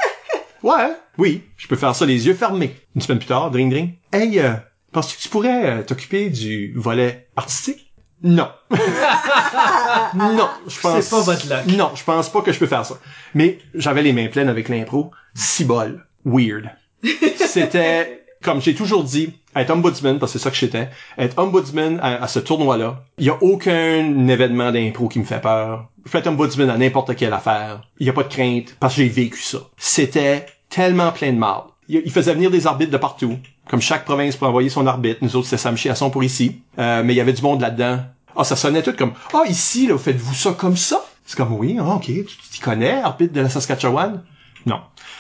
ouais, 0.62 0.94
oui, 1.18 1.44
je 1.56 1.70
peux 1.70 1.78
faire 1.78 1.96
ça 1.96 2.06
les 2.06 2.28
yeux 2.28 2.34
fermés. 2.34 2.76
Une 2.98 3.02
semaine 3.02 3.20
plus 3.20 3.28
tard, 3.28 3.50
dring 3.50 3.72
dring. 3.72 3.94
Hey, 4.12 4.40
euh, 4.40 4.56
penses-tu 4.92 5.18
que 5.18 5.22
tu 5.22 5.30
pourrais 5.30 5.66
euh, 5.66 5.84
t'occuper 5.84 6.30
du 6.30 6.74
volet 6.76 7.28
artistique? 7.36 7.92
Non. 8.24 8.50
non, 10.16 10.50
je 10.68 10.80
pense... 10.80 11.02
C'est 11.02 11.10
pas 11.10 11.22
votre 11.22 11.50
luck. 11.50 11.66
Non, 11.78 11.92
je 11.96 12.04
pense 12.04 12.30
pas 12.30 12.42
que 12.42 12.52
je 12.52 12.60
peux 12.60 12.68
faire 12.68 12.86
ça. 12.86 12.96
Mais 13.34 13.60
j'avais 13.74 14.04
les 14.04 14.14
mains 14.14 14.28
pleines 14.28 14.50
avec 14.50 14.70
l'impro. 14.70 15.12
Si 15.34 15.66
bol. 15.66 16.06
Weird. 16.24 16.70
C'était, 17.36 18.24
comme 18.44 18.62
j'ai 18.62 18.76
toujours 18.76 19.04
dit, 19.04 19.34
être 19.56 19.72
ombudsman, 19.72 20.20
parce 20.20 20.34
que 20.34 20.38
c'est 20.38 20.44
ça 20.44 20.52
que 20.52 20.56
j'étais, 20.58 20.90
être 21.18 21.40
ombudsman 21.40 22.00
à, 22.00 22.24
à 22.24 22.28
ce 22.28 22.38
tournoi-là, 22.38 23.04
il 23.18 23.26
y 23.26 23.30
a 23.30 23.42
aucun 23.42 24.28
événement 24.28 24.72
d'impro 24.72 25.08
qui 25.08 25.20
me 25.20 25.26
fait 25.26 25.42
peur. 25.42 25.90
Je 26.06 26.12
peux 26.12 26.20
être 26.20 26.28
ombudsman 26.28 26.70
à 26.70 26.78
n'importe 26.78 27.16
quelle 27.16 27.34
affaire. 27.34 27.82
Il 28.00 28.06
y 28.06 28.10
a 28.10 28.14
pas 28.14 28.24
de 28.24 28.32
crainte, 28.32 28.76
parce 28.80 28.96
que 28.96 29.02
j'ai 29.02 29.10
vécu 29.10 29.42
ça. 29.42 29.60
C'était 29.78 30.46
tellement 30.70 31.12
plein 31.12 31.34
de 31.34 31.38
mal. 31.38 31.62
Il 31.94 32.12
faisait 32.12 32.34
venir 32.34 32.50
des 32.50 32.68
arbitres 32.68 32.92
de 32.92 32.98
partout. 32.98 33.38
Comme 33.68 33.82
chaque 33.82 34.06
province 34.06 34.38
pour 34.38 34.48
envoyer 34.48 34.70
son 34.70 34.88
arbitre. 34.88 35.20
Nous 35.22 35.36
autres, 35.36 35.48
c'était 35.48 35.62
Sam 35.62 35.76
Chiasson 35.76 36.10
pour 36.10 36.24
ici. 36.24 36.62
Euh, 36.80 37.04
mais 37.04 37.14
il 37.14 37.18
y 37.18 37.20
avait 37.20 37.34
du 37.34 37.42
monde 37.42 37.60
là-dedans. 37.60 38.00
Ah, 38.36 38.46
ça 38.46 38.56
sonnait 38.56 38.82
tout 38.82 38.94
comme, 38.94 39.12
ah, 39.34 39.44
ici, 39.50 39.88
là, 39.88 39.98
faites-vous 39.98 40.34
ça 40.34 40.54
comme 40.54 40.78
ça? 40.78 41.04
C'est 41.26 41.36
comme, 41.36 41.54
oui, 41.54 41.78
ah, 41.80 41.96
ok, 41.96 42.06
tu 42.06 42.26
t'y 42.50 42.60
connais, 42.62 42.94
arbitre 42.94 43.34
de 43.34 43.42
la 43.42 43.50
Saskatchewan? 43.50 44.24
Non. 44.66 44.80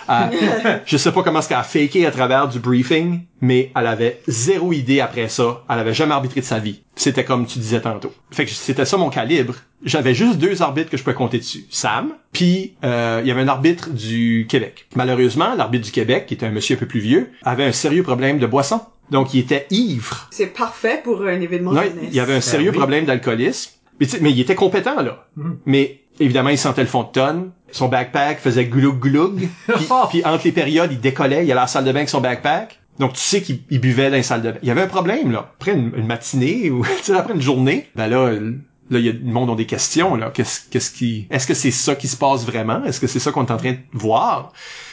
Euh, 0.09 0.77
je 0.85 0.97
sais 0.97 1.11
pas 1.11 1.23
comment 1.23 1.39
est-ce 1.39 1.49
qu'elle 1.49 1.57
a 1.57 1.63
faké 1.63 2.05
à 2.05 2.11
travers 2.11 2.47
du 2.47 2.59
briefing, 2.59 3.21
mais 3.41 3.71
elle 3.75 3.87
avait 3.87 4.21
zéro 4.27 4.73
idée 4.73 4.99
après 4.99 5.29
ça. 5.29 5.63
Elle 5.69 5.79
avait 5.79 5.93
jamais 5.93 6.13
arbitré 6.13 6.41
de 6.41 6.45
sa 6.45 6.59
vie. 6.59 6.81
C'était 6.95 7.23
comme 7.23 7.45
tu 7.45 7.59
disais 7.59 7.81
tantôt. 7.81 8.13
Fait 8.31 8.45
que 8.45 8.51
c'était 8.51 8.85
ça 8.85 8.97
mon 8.97 9.09
calibre. 9.09 9.55
J'avais 9.83 10.13
juste 10.13 10.37
deux 10.37 10.61
arbitres 10.61 10.89
que 10.91 10.97
je 10.97 11.03
pouvais 11.03 11.15
compter 11.15 11.39
dessus. 11.39 11.65
Sam, 11.69 12.13
puis 12.31 12.75
euh, 12.83 13.21
il 13.23 13.27
y 13.27 13.31
avait 13.31 13.41
un 13.41 13.47
arbitre 13.47 13.89
du 13.89 14.45
Québec. 14.49 14.85
Malheureusement, 14.95 15.55
l'arbitre 15.55 15.85
du 15.85 15.91
Québec, 15.91 16.25
qui 16.27 16.35
était 16.35 16.45
un 16.45 16.51
monsieur 16.51 16.75
un 16.75 16.79
peu 16.79 16.85
plus 16.87 16.99
vieux, 16.99 17.31
avait 17.43 17.65
un 17.65 17.71
sérieux 17.71 18.03
problème 18.03 18.37
de 18.37 18.45
boisson. 18.45 18.81
Donc 19.09 19.33
il 19.33 19.39
était 19.39 19.65
ivre. 19.71 20.27
C'est 20.31 20.53
parfait 20.53 21.01
pour 21.03 21.23
un 21.23 21.41
événement 21.41 21.71
Non, 21.73 21.81
jeunesse. 21.81 21.95
il 22.03 22.13
y 22.13 22.19
avait 22.19 22.35
un 22.35 22.41
sérieux 22.41 22.71
oui. 22.71 22.77
problème 22.77 23.05
d'alcoolisme. 23.05 23.71
Mais, 23.99 24.05
tu 24.07 24.13
sais, 24.13 24.19
mais 24.21 24.31
il 24.31 24.39
était 24.39 24.55
compétent, 24.55 25.01
là. 25.01 25.27
Mais 25.65 26.00
évidemment, 26.21 26.49
il 26.49 26.57
sentait 26.57 26.81
le 26.81 26.87
fond 26.87 27.03
de 27.03 27.09
tonne. 27.09 27.51
Son 27.71 27.87
backpack 27.87 28.39
faisait 28.39 28.65
gloug 28.65 28.99
gloug. 28.99 29.49
Puis, 29.67 29.87
puis 30.09 30.25
entre 30.25 30.43
les 30.45 30.51
périodes, 30.51 30.91
il 30.91 30.99
décollait. 30.99 31.45
Il 31.45 31.51
allait 31.51 31.59
à 31.59 31.63
la 31.63 31.67
salle 31.67 31.85
de 31.85 31.91
bain 31.91 31.99
avec 31.99 32.09
son 32.09 32.21
backpack. 32.21 32.79
Donc 32.99 33.13
tu 33.13 33.21
sais 33.21 33.41
qu'il 33.41 33.61
il 33.69 33.79
buvait 33.79 34.09
dans 34.09 34.17
les 34.17 34.23
salles 34.23 34.41
de 34.41 34.51
bain. 34.51 34.59
Il 34.61 34.67
y 34.67 34.71
avait 34.71 34.81
un 34.81 34.87
problème, 34.87 35.31
là. 35.31 35.51
Après 35.55 35.71
une, 35.71 35.91
une 35.95 36.05
matinée 36.05 36.69
ou 36.69 36.83
après 37.15 37.33
une 37.33 37.41
journée, 37.41 37.87
ben 37.95 38.07
là, 38.07 38.31
là, 38.31 38.99
il 38.99 39.05
y 39.05 39.09
a 39.09 39.13
le 39.13 39.19
monde 39.31 39.49
ont 39.49 39.55
des 39.55 39.65
questions, 39.65 40.15
là. 40.15 40.31
Qu'est-ce, 40.33 40.69
qu'est-ce 40.69 40.91
qui, 40.91 41.27
est-ce 41.31 41.47
que 41.47 41.53
c'est 41.53 41.71
ça 41.71 41.95
qui 41.95 42.07
se 42.07 42.17
passe 42.17 42.45
vraiment? 42.45 42.83
Est-ce 42.83 42.99
que 42.99 43.07
c'est 43.07 43.19
ça 43.19 43.31
qu'on 43.31 43.45
est 43.45 43.51
en 43.51 43.57
train 43.57 43.71
de 43.71 43.79
voir? 43.93 44.51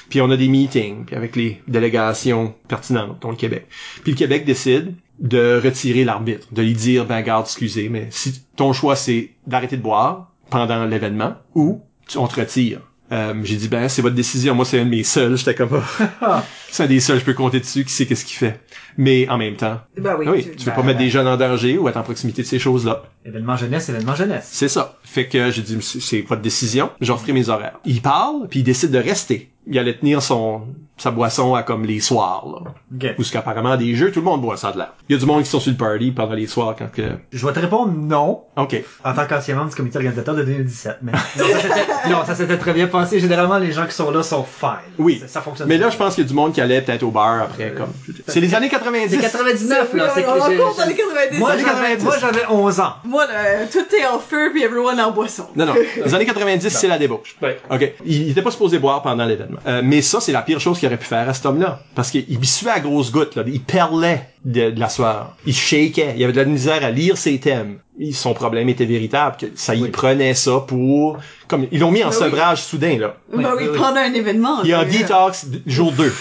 Puis 0.08 0.20
on 0.20 0.30
a 0.30 0.36
des 0.36 0.48
meetings, 0.48 1.04
puis 1.04 1.16
avec 1.16 1.36
les 1.36 1.60
délégations 1.68 2.54
pertinentes, 2.68 3.20
dont 3.20 3.30
le 3.30 3.36
Québec. 3.36 3.66
Puis 4.02 4.12
le 4.12 4.16
Québec 4.16 4.44
décide 4.44 4.94
de 5.18 5.60
retirer 5.62 6.04
l'arbitre, 6.04 6.46
de 6.52 6.62
lui 6.62 6.74
dire, 6.74 7.04
ben 7.04 7.20
garde, 7.22 7.44
excusez, 7.44 7.88
mais 7.88 8.06
si 8.10 8.40
ton 8.56 8.72
choix 8.72 8.96
c'est 8.96 9.30
d'arrêter 9.46 9.76
de 9.76 9.82
boire 9.82 10.30
pendant 10.50 10.84
l'événement, 10.84 11.34
ou 11.54 11.82
tu- 12.08 12.18
on 12.18 12.26
te 12.26 12.40
retire. 12.40 12.80
Euh, 13.10 13.32
j'ai 13.42 13.56
dit, 13.56 13.68
ben 13.68 13.88
c'est 13.88 14.02
votre 14.02 14.14
décision, 14.16 14.54
moi 14.54 14.66
c'est 14.66 14.78
un 14.78 14.84
de 14.84 14.90
mes 14.90 15.02
seuls, 15.02 15.34
j'étais 15.38 15.54
comme, 15.54 15.80
Ah, 16.20 16.44
c'est 16.70 16.82
un 16.82 16.86
des 16.86 17.00
seuls, 17.00 17.18
je 17.18 17.24
peux 17.24 17.32
compter 17.32 17.58
dessus, 17.58 17.82
qui 17.86 17.90
sait 17.92 18.04
qu'est-ce 18.04 18.26
qu'il 18.26 18.36
fait? 18.36 18.60
Mais 18.98 19.26
en 19.30 19.38
même 19.38 19.56
temps, 19.56 19.80
Ben 19.96 20.14
oui. 20.18 20.26
oui, 20.28 20.42
tu- 20.44 20.50
tu 20.56 20.64
veux 20.66 20.72
ben, 20.72 20.76
pas 20.76 20.82
mettre 20.82 20.98
ben. 20.98 21.04
des 21.06 21.10
jeunes 21.10 21.26
en 21.26 21.38
danger 21.38 21.78
ou 21.78 21.88
être 21.88 21.96
en 21.96 22.02
proximité 22.02 22.42
de 22.42 22.46
ces 22.46 22.58
choses-là. 22.58 23.04
Événement 23.24 23.56
jeunesse, 23.56 23.88
événement 23.88 24.14
jeunesse. 24.14 24.48
C'est 24.52 24.68
ça. 24.68 24.98
Fait 25.04 25.26
que 25.26 25.50
j'ai 25.50 25.62
dit, 25.62 25.78
c'est 25.80 26.00
c'est 26.00 26.20
votre 26.20 26.42
décision, 26.42 26.90
j'offrirai 27.00 27.32
mes 27.32 27.48
horaires. 27.48 27.78
Il 27.86 28.02
parle, 28.02 28.46
puis 28.50 28.60
il 28.60 28.62
décide 28.64 28.90
de 28.90 28.98
rester. 28.98 29.50
Il 29.66 29.78
allait 29.78 29.96
tenir 29.96 30.22
son 30.22 30.62
sa 30.98 31.12
boisson 31.12 31.54
à 31.54 31.62
comme 31.62 31.84
les 31.84 32.00
soirs, 32.00 32.44
là. 32.46 32.72
Ok. 32.92 33.14
Où 33.18 33.22
ce 33.22 33.32
qu'apparemment 33.32 33.76
des 33.76 33.94
jeux, 33.94 34.10
tout 34.10 34.18
le 34.18 34.24
monde 34.24 34.42
boit 34.42 34.56
ça 34.56 34.72
de 34.72 34.78
l'air. 34.78 34.94
Il 35.08 35.12
y 35.14 35.16
a 35.16 35.20
du 35.20 35.26
monde 35.26 35.44
qui 35.44 35.48
sont 35.48 35.60
sur 35.60 35.70
le 35.70 35.76
party 35.76 36.10
pendant 36.10 36.34
les 36.34 36.48
soirs 36.48 36.74
quand 36.76 36.90
que... 36.90 37.02
Je 37.32 37.46
vais 37.46 37.52
te 37.52 37.60
répondre 37.60 37.92
non, 37.96 38.42
OK. 38.56 38.82
en 39.04 39.14
tant 39.14 39.26
qu'ancien 39.26 39.54
membre 39.54 39.70
du 39.70 39.76
comité 39.76 39.98
organisateur 39.98 40.34
de 40.34 40.42
2017. 40.42 40.98
Mais 41.02 41.12
non, 41.12 41.18
ça 41.38 41.60
s'était, 41.62 41.86
non, 42.10 42.24
ça 42.26 42.34
s'était 42.34 42.58
très 42.58 42.72
bien 42.72 42.88
passé. 42.88 43.20
Généralement, 43.20 43.58
les 43.58 43.70
gens 43.70 43.86
qui 43.86 43.94
sont 43.94 44.10
là 44.10 44.24
sont 44.24 44.42
fine. 44.42 44.70
Oui. 44.98 45.18
Ça, 45.20 45.28
ça 45.28 45.40
fonctionne. 45.40 45.68
Mais 45.68 45.78
là, 45.78 45.88
je 45.88 45.96
pense 45.96 46.16
qu'il 46.16 46.24
y 46.24 46.26
a 46.26 46.28
du 46.28 46.34
monde 46.34 46.52
qui 46.52 46.60
allait 46.60 46.82
peut-être 46.82 47.04
au 47.04 47.12
bar 47.12 47.42
après, 47.42 47.72
comme... 47.76 47.92
C'est 48.26 48.40
les 48.40 48.52
années 48.56 48.68
90. 48.68 49.08
c'est 49.14 49.20
99, 49.22 49.94
là. 49.94 50.10
C'est 50.14 50.22
que 50.24 50.28
on 50.28 50.34
est 50.34 50.56
j'ai- 50.56 50.60
encore 50.62 50.76
dans 50.76 50.84
les 50.86 50.96
90. 50.96 51.38
Moi, 51.38 51.50
j'avais, 51.52 51.62
90. 51.64 52.04
moi, 52.04 52.14
j'avais 52.20 52.46
11 52.50 52.80
ans. 52.80 52.94
Moi, 53.04 53.24
là, 53.26 53.66
tout 53.70 53.94
est 53.94 54.06
en 54.06 54.18
feu 54.18 54.50
puis 54.52 54.64
everyone 54.64 54.98
en 55.00 55.12
boisson. 55.12 55.46
Non, 55.54 55.66
non. 55.66 55.74
Les 56.04 56.12
années 56.14 56.26
90, 56.26 56.68
c'est 56.70 56.88
la 56.88 56.98
débauche. 56.98 57.36
Ouais. 57.40 57.60
OK. 57.70 57.92
Il, 58.04 58.22
il 58.22 58.30
était 58.30 58.42
pas 58.42 58.50
supposé 58.50 58.80
boire 58.80 59.00
pendant 59.02 59.24
l'événement. 59.24 59.57
Euh, 59.66 59.82
mais 59.84 60.02
ça, 60.02 60.20
c'est 60.20 60.32
la 60.32 60.42
pire 60.42 60.60
chose 60.60 60.78
qu'il 60.78 60.86
aurait 60.88 60.96
pu 60.98 61.06
faire 61.06 61.28
à 61.28 61.34
cet 61.34 61.46
homme-là. 61.46 61.80
Parce 61.94 62.10
qu'il 62.10 62.24
il 62.28 62.44
suait 62.46 62.70
à 62.70 62.80
grosses 62.80 63.10
gouttes, 63.12 63.34
là. 63.36 63.42
Il 63.46 63.60
perlait 63.62 64.28
de, 64.44 64.70
de 64.70 64.80
la 64.80 64.88
sueur. 64.88 65.36
Il 65.46 65.54
shakeait. 65.54 66.14
Il 66.16 66.24
avait 66.24 66.32
de 66.32 66.38
la 66.38 66.44
misère 66.44 66.84
à 66.84 66.90
lire 66.90 67.16
ses 67.16 67.38
thèmes. 67.38 67.78
Il- 67.98 68.14
son 68.14 68.34
problème 68.34 68.68
était 68.68 68.84
véritable. 68.84 69.36
Que 69.38 69.46
ça 69.54 69.74
y 69.74 69.82
Oui. 69.82 69.88
prenait 69.90 70.34
ça 70.34 70.60
pour... 70.66 71.18
Comme, 71.48 71.66
ils 71.72 71.80
l'ont 71.80 71.90
mis 71.90 72.02
en 72.04 72.10
Ben 72.10 72.16
oui. 72.16 72.22
sevrage 72.24 72.62
soudain, 72.62 72.98
là. 72.98 73.16
Ben 73.34 73.38
oui, 73.56 73.64
oui, 73.64 73.68
oui. 73.72 73.78
pendant 73.78 74.00
un 74.00 74.12
événement. 74.14 74.62
Il 74.62 74.70
est 74.70 74.74
en 74.74 74.78
là. 74.82 74.84
detox 74.84 75.46
d- 75.46 75.62
jour 75.66 75.92
2. 75.92 76.12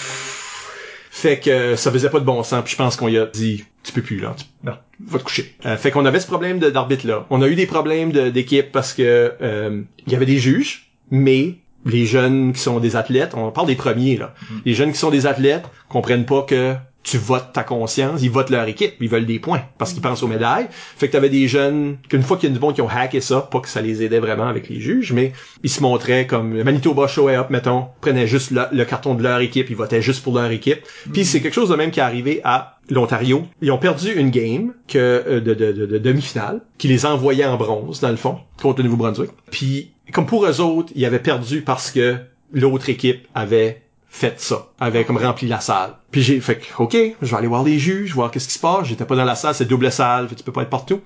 Fait 1.11 1.39
que 1.39 1.49
euh, 1.49 1.75
ça 1.75 1.91
faisait 1.91 2.09
pas 2.09 2.19
de 2.19 2.25
bon 2.25 2.43
sens. 2.43 2.63
Puis 2.63 2.73
je 2.73 2.77
pense 2.77 2.95
qu'on 2.95 3.07
lui 3.07 3.17
a 3.17 3.25
dit, 3.25 3.65
tu 3.83 3.91
peux 3.91 4.01
plus, 4.01 4.19
là. 4.19 4.35
Tu- 4.37 4.45
Non. 4.63 4.73
Va 5.07 5.19
te 5.19 5.23
coucher. 5.23 5.55
Euh, 5.65 5.77
fait 5.77 5.91
qu'on 5.91 6.05
avait 6.05 6.19
ce 6.19 6.27
problème 6.27 6.59
de- 6.59 6.69
d'arbitre-là. 6.69 7.25
On 7.29 7.41
a 7.41 7.47
eu 7.47 7.55
des 7.55 7.65
problèmes 7.65 8.11
de- 8.11 8.29
d'équipe 8.29 8.71
parce 8.71 8.93
que 8.93 9.33
euh, 9.41 9.81
il 10.05 10.13
y 10.13 10.15
avait 10.15 10.25
des 10.25 10.37
juges, 10.37 10.91
mais 11.11 11.55
les 11.85 12.05
jeunes 12.05 12.53
qui 12.53 12.59
sont 12.59 12.79
des 12.79 12.95
athlètes, 12.95 13.33
on 13.35 13.51
parle 13.51 13.67
des 13.67 13.75
premiers, 13.75 14.17
là. 14.17 14.33
Les 14.65 14.73
jeunes 14.73 14.91
qui 14.91 14.97
sont 14.97 15.11
des 15.11 15.25
athlètes 15.25 15.65
comprennent 15.89 16.25
pas 16.25 16.41
que 16.41 16.75
tu 17.03 17.17
votes 17.17 17.53
ta 17.53 17.63
conscience, 17.63 18.21
ils 18.21 18.29
votent 18.29 18.49
leur 18.49 18.67
équipe, 18.67 18.95
ils 18.99 19.07
veulent 19.07 19.25
des 19.25 19.39
points 19.39 19.61
parce 19.77 19.93
qu'ils 19.93 20.01
pensent 20.01 20.23
aux 20.23 20.27
médailles. 20.27 20.67
Fait 20.69 21.07
que 21.07 21.13
t'avais 21.13 21.29
des 21.29 21.47
jeunes 21.47 21.99
qu'une 22.09 22.21
fois 22.21 22.35
qu'il 22.35 22.49
y 22.49 22.51
a 22.51 22.55
du 22.55 22.59
monde 22.59 22.75
qui 22.75 22.81
ont 22.81 22.89
hacké 22.89 23.21
ça, 23.21 23.39
pas 23.49 23.61
que 23.61 23.69
ça 23.69 23.81
les 23.81 24.03
aidait 24.03 24.19
vraiment 24.19 24.47
avec 24.47 24.67
les 24.67 24.81
juges, 24.81 25.13
mais 25.13 25.31
ils 25.63 25.69
se 25.69 25.81
montraient 25.81 26.27
comme 26.27 26.61
Manitoba 26.61 27.07
Show 27.07 27.29
Up, 27.29 27.49
mettons, 27.49 27.85
prenaient 28.01 28.27
juste 28.27 28.51
le, 28.51 28.63
le 28.73 28.83
carton 28.83 29.15
de 29.15 29.23
leur 29.23 29.39
équipe, 29.39 29.69
ils 29.69 29.75
votaient 29.77 30.01
juste 30.01 30.21
pour 30.21 30.35
leur 30.35 30.51
équipe. 30.51 30.79
Puis 31.13 31.23
c'est 31.23 31.39
quelque 31.39 31.53
chose 31.53 31.69
de 31.69 31.75
même 31.75 31.91
qui 31.91 32.01
est 32.01 32.03
arrivé 32.03 32.41
à 32.43 32.79
l'Ontario. 32.89 33.43
Ils 33.61 33.71
ont 33.71 33.77
perdu 33.77 34.11
une 34.11 34.29
game 34.29 34.73
que 34.89 34.97
euh, 34.97 35.39
de, 35.39 35.53
de, 35.53 35.71
de, 35.71 35.85
de 35.85 35.97
demi-finale 35.97 36.59
qui 36.77 36.89
les 36.89 37.05
envoyait 37.05 37.45
en 37.45 37.55
bronze 37.55 38.01
dans 38.01 38.09
le 38.09 38.17
fond 38.17 38.39
contre 38.61 38.81
le 38.81 38.89
Nouveau-Brunswick. 38.89 39.31
Puis 39.49 39.93
comme 40.11 40.25
pour 40.25 40.45
eux 40.45 40.61
autres, 40.61 40.91
ils 40.95 41.05
avaient 41.05 41.19
perdu 41.19 41.61
parce 41.61 41.91
que 41.91 42.17
l'autre 42.51 42.89
équipe 42.89 43.27
avait 43.35 43.81
fait 44.09 44.39
ça, 44.39 44.69
avait 44.79 45.03
comme 45.03 45.17
rempli 45.17 45.47
la 45.47 45.59
salle. 45.59 45.91
Puis 46.11 46.21
j'ai 46.23 46.39
fait 46.39 46.61
OK, 46.79 46.95
je 47.21 47.29
vais 47.29 47.37
aller 47.37 47.47
voir 47.47 47.63
les 47.63 47.77
juges, 47.77 48.13
voir 48.13 48.31
qu'est-ce 48.31 48.47
qui 48.47 48.53
se 48.53 48.59
passe. 48.59 48.87
J'étais 48.87 49.05
pas 49.05 49.15
dans 49.15 49.25
la 49.25 49.35
salle, 49.35 49.53
c'est 49.53 49.65
double 49.65 49.91
salle, 49.91 50.27
tu 50.35 50.43
peux 50.43 50.51
pas 50.51 50.63
être 50.63 50.69
partout. 50.69 51.01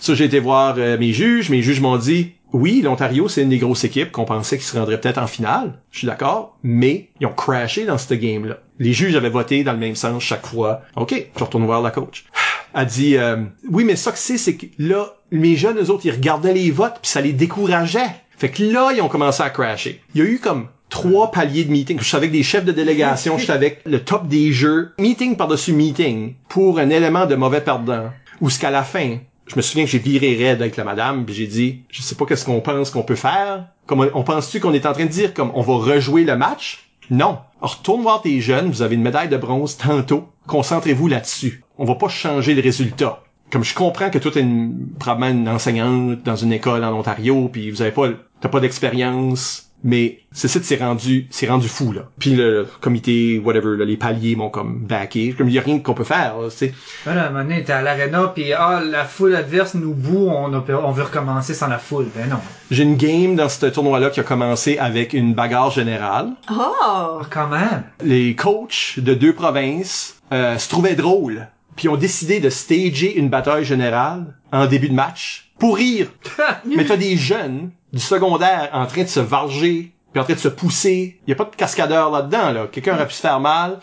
Ça, 0.00 0.14
j'ai 0.14 0.24
été 0.24 0.38
voir 0.38 0.76
euh, 0.78 0.96
mes 0.96 1.12
juges. 1.12 1.50
Mes 1.50 1.62
juges 1.62 1.80
m'ont 1.80 1.96
dit, 1.98 2.32
oui, 2.52 2.80
l'Ontario, 2.82 3.28
c'est 3.28 3.42
une 3.42 3.48
des 3.48 3.58
grosses 3.58 3.84
équipes 3.84 4.12
qu'on 4.12 4.24
pensait 4.24 4.56
qu'ils 4.56 4.66
se 4.66 4.78
rendraient 4.78 5.00
peut-être 5.00 5.18
en 5.18 5.26
finale. 5.26 5.80
Je 5.90 5.98
suis 5.98 6.06
d'accord, 6.06 6.56
mais 6.62 7.10
ils 7.20 7.26
ont 7.26 7.32
crashé 7.32 7.84
dans 7.84 7.98
cette 7.98 8.18
game-là. 8.20 8.60
Les 8.78 8.92
juges 8.92 9.16
avaient 9.16 9.28
voté 9.28 9.64
dans 9.64 9.72
le 9.72 9.78
même 9.78 9.96
sens 9.96 10.22
chaque 10.22 10.46
fois. 10.46 10.82
OK, 10.96 11.30
je 11.36 11.44
retourne 11.44 11.66
voir 11.66 11.82
la 11.82 11.90
coach. 11.90 12.24
Elle 12.74 12.86
dit, 12.86 13.16
euh, 13.16 13.44
oui, 13.70 13.84
mais 13.84 13.96
ça 13.96 14.12
que 14.12 14.18
c'est, 14.18 14.38
c'est 14.38 14.56
que 14.56 14.66
là, 14.78 15.14
mes 15.32 15.56
jeunes, 15.56 15.78
eux 15.78 15.90
autres, 15.90 16.06
ils 16.06 16.12
regardaient 16.12 16.54
les 16.54 16.70
votes, 16.70 16.98
puis 17.02 17.10
ça 17.10 17.20
les 17.20 17.32
décourageait. 17.32 18.14
Fait 18.36 18.50
que 18.50 18.62
là, 18.62 18.90
ils 18.94 19.00
ont 19.00 19.08
commencé 19.08 19.42
à 19.42 19.50
crasher. 19.50 20.02
Il 20.14 20.20
y 20.20 20.24
a 20.24 20.28
eu 20.28 20.38
comme 20.38 20.68
trois 20.88 21.30
paliers 21.30 21.64
de 21.64 21.70
meeting. 21.70 21.98
Je 21.98 22.04
suis 22.04 22.16
avec 22.16 22.30
des 22.30 22.42
chefs 22.42 22.64
de 22.64 22.72
délégation, 22.72 23.38
je 23.38 23.44
suis 23.44 23.52
avec 23.52 23.80
le 23.84 24.00
top 24.00 24.28
des 24.28 24.52
jeux. 24.52 24.92
Meeting 24.98 25.36
par-dessus 25.36 25.72
meeting 25.72 26.34
pour 26.48 26.78
un 26.78 26.90
élément 26.90 27.26
de 27.26 27.34
mauvais 27.34 27.60
perdant. 27.60 28.10
Ou 28.40 28.50
ce 28.50 28.58
qu'à 28.58 28.70
la 28.70 28.82
fin, 28.82 29.18
je 29.46 29.56
me 29.56 29.62
souviens 29.62 29.84
que 29.84 29.90
j'ai 29.90 29.98
viré 29.98 30.36
raide 30.36 30.62
avec 30.62 30.76
la 30.76 30.84
madame, 30.84 31.24
puis 31.24 31.34
j'ai 31.34 31.46
dit, 31.46 31.80
je 31.90 32.02
sais 32.02 32.14
pas 32.14 32.26
qu'est-ce 32.26 32.44
qu'on 32.44 32.60
pense 32.60 32.90
qu'on 32.90 33.02
peut 33.02 33.14
faire. 33.14 33.66
Comme 33.86 34.08
on, 34.14 34.22
pense-tu 34.22 34.60
qu'on 34.60 34.72
est 34.72 34.86
en 34.86 34.92
train 34.92 35.04
de 35.04 35.10
dire 35.10 35.34
comme 35.34 35.50
on 35.54 35.62
va 35.62 35.74
rejouer 35.74 36.24
le 36.24 36.36
match? 36.36 36.88
Non. 37.10 37.38
Retourne 37.60 38.02
voir 38.02 38.22
tes 38.22 38.40
jeunes, 38.40 38.70
vous 38.70 38.82
avez 38.82 38.94
une 38.94 39.02
médaille 39.02 39.28
de 39.28 39.36
bronze 39.36 39.76
tantôt. 39.76 40.28
concentrez-vous 40.46 41.08
là-dessus. 41.08 41.62
On 41.76 41.84
va 41.84 41.96
pas 41.96 42.08
changer 42.08 42.54
le 42.54 42.62
résultat. 42.62 43.22
Comme 43.54 43.62
je 43.62 43.72
comprends 43.72 44.10
que 44.10 44.18
toi 44.18 44.32
t'es 44.32 44.40
une, 44.40 44.88
probablement 44.98 45.30
une 45.30 45.48
enseignante 45.48 46.24
dans 46.24 46.34
une 46.34 46.52
école 46.52 46.82
en 46.82 46.92
Ontario, 46.92 47.48
puis 47.52 47.70
vous 47.70 47.82
avez 47.82 47.92
pas, 47.92 48.08
t'as 48.40 48.48
pas 48.48 48.58
d'expérience, 48.58 49.70
mais 49.84 50.18
c'est 50.32 50.48
ça, 50.48 50.58
c'est 50.60 50.74
rendu, 50.82 51.28
c'est 51.30 51.46
rendu 51.46 51.68
fou 51.68 51.92
là. 51.92 52.08
Puis 52.18 52.34
le 52.34 52.66
comité, 52.80 53.38
whatever, 53.38 53.76
là, 53.76 53.84
les 53.84 53.96
paliers 53.96 54.34
m'ont 54.34 54.50
comme 54.50 54.80
backé. 54.80 55.34
Comme 55.38 55.48
il 55.48 55.54
y 55.54 55.58
a 55.60 55.62
rien 55.62 55.78
qu'on 55.78 55.94
peut 55.94 56.02
faire, 56.02 56.38
là, 56.38 56.48
tu 56.50 56.56
sais. 56.56 56.74
Voilà, 57.04 57.22
à 57.22 57.26
un 57.28 57.30
moment 57.30 57.44
donné, 57.44 57.62
t'es 57.62 57.72
à 57.72 57.82
l'arena, 57.82 58.32
puis 58.34 58.52
ah, 58.52 58.82
la 58.84 59.04
foule 59.04 59.36
adverse 59.36 59.74
nous 59.74 59.94
boue, 59.94 60.26
on, 60.30 60.52
a- 60.52 60.64
on 60.82 60.90
veut 60.90 61.04
recommencer 61.04 61.54
sans 61.54 61.68
la 61.68 61.78
foule. 61.78 62.06
Ben 62.16 62.28
non. 62.28 62.38
J'ai 62.72 62.82
une 62.82 62.96
game 62.96 63.36
dans 63.36 63.48
ce 63.48 63.66
tournoi-là 63.66 64.10
qui 64.10 64.18
a 64.18 64.24
commencé 64.24 64.78
avec 64.78 65.12
une 65.12 65.32
bagarre 65.32 65.70
générale. 65.70 66.30
Oh! 66.50 66.72
Ah, 66.82 67.20
quand 67.30 67.46
même. 67.46 67.84
Les 68.02 68.34
coachs 68.34 68.94
de 68.98 69.14
deux 69.14 69.32
provinces 69.32 70.16
euh, 70.32 70.58
se 70.58 70.68
trouvaient 70.68 70.96
drôles, 70.96 71.46
puis 71.76 71.88
ont 71.88 71.96
décidé 71.96 72.40
de 72.40 72.50
stager 72.50 73.16
une 73.16 73.28
bataille 73.28 73.64
générale 73.64 74.36
en 74.52 74.66
début 74.66 74.88
de 74.88 74.94
match 74.94 75.52
pour 75.58 75.76
rire. 75.76 76.10
Mais 76.64 76.84
t'as 76.84 76.96
des 76.96 77.16
jeunes 77.16 77.70
du 77.92 78.00
secondaire 78.00 78.70
en 78.72 78.86
train 78.86 79.02
de 79.02 79.08
se 79.08 79.20
varger, 79.20 79.92
puis 80.12 80.20
en 80.20 80.24
train 80.24 80.34
de 80.34 80.38
se 80.38 80.48
pousser. 80.48 81.20
Il 81.26 81.30
y 81.30 81.32
a 81.32 81.36
pas 81.36 81.44
de 81.44 81.56
cascadeur 81.56 82.10
là-dedans, 82.10 82.52
là. 82.52 82.66
Quelqu'un 82.70 82.94
aurait 82.94 83.06
pu 83.06 83.14
se 83.14 83.20
faire 83.20 83.40
mal, 83.40 83.78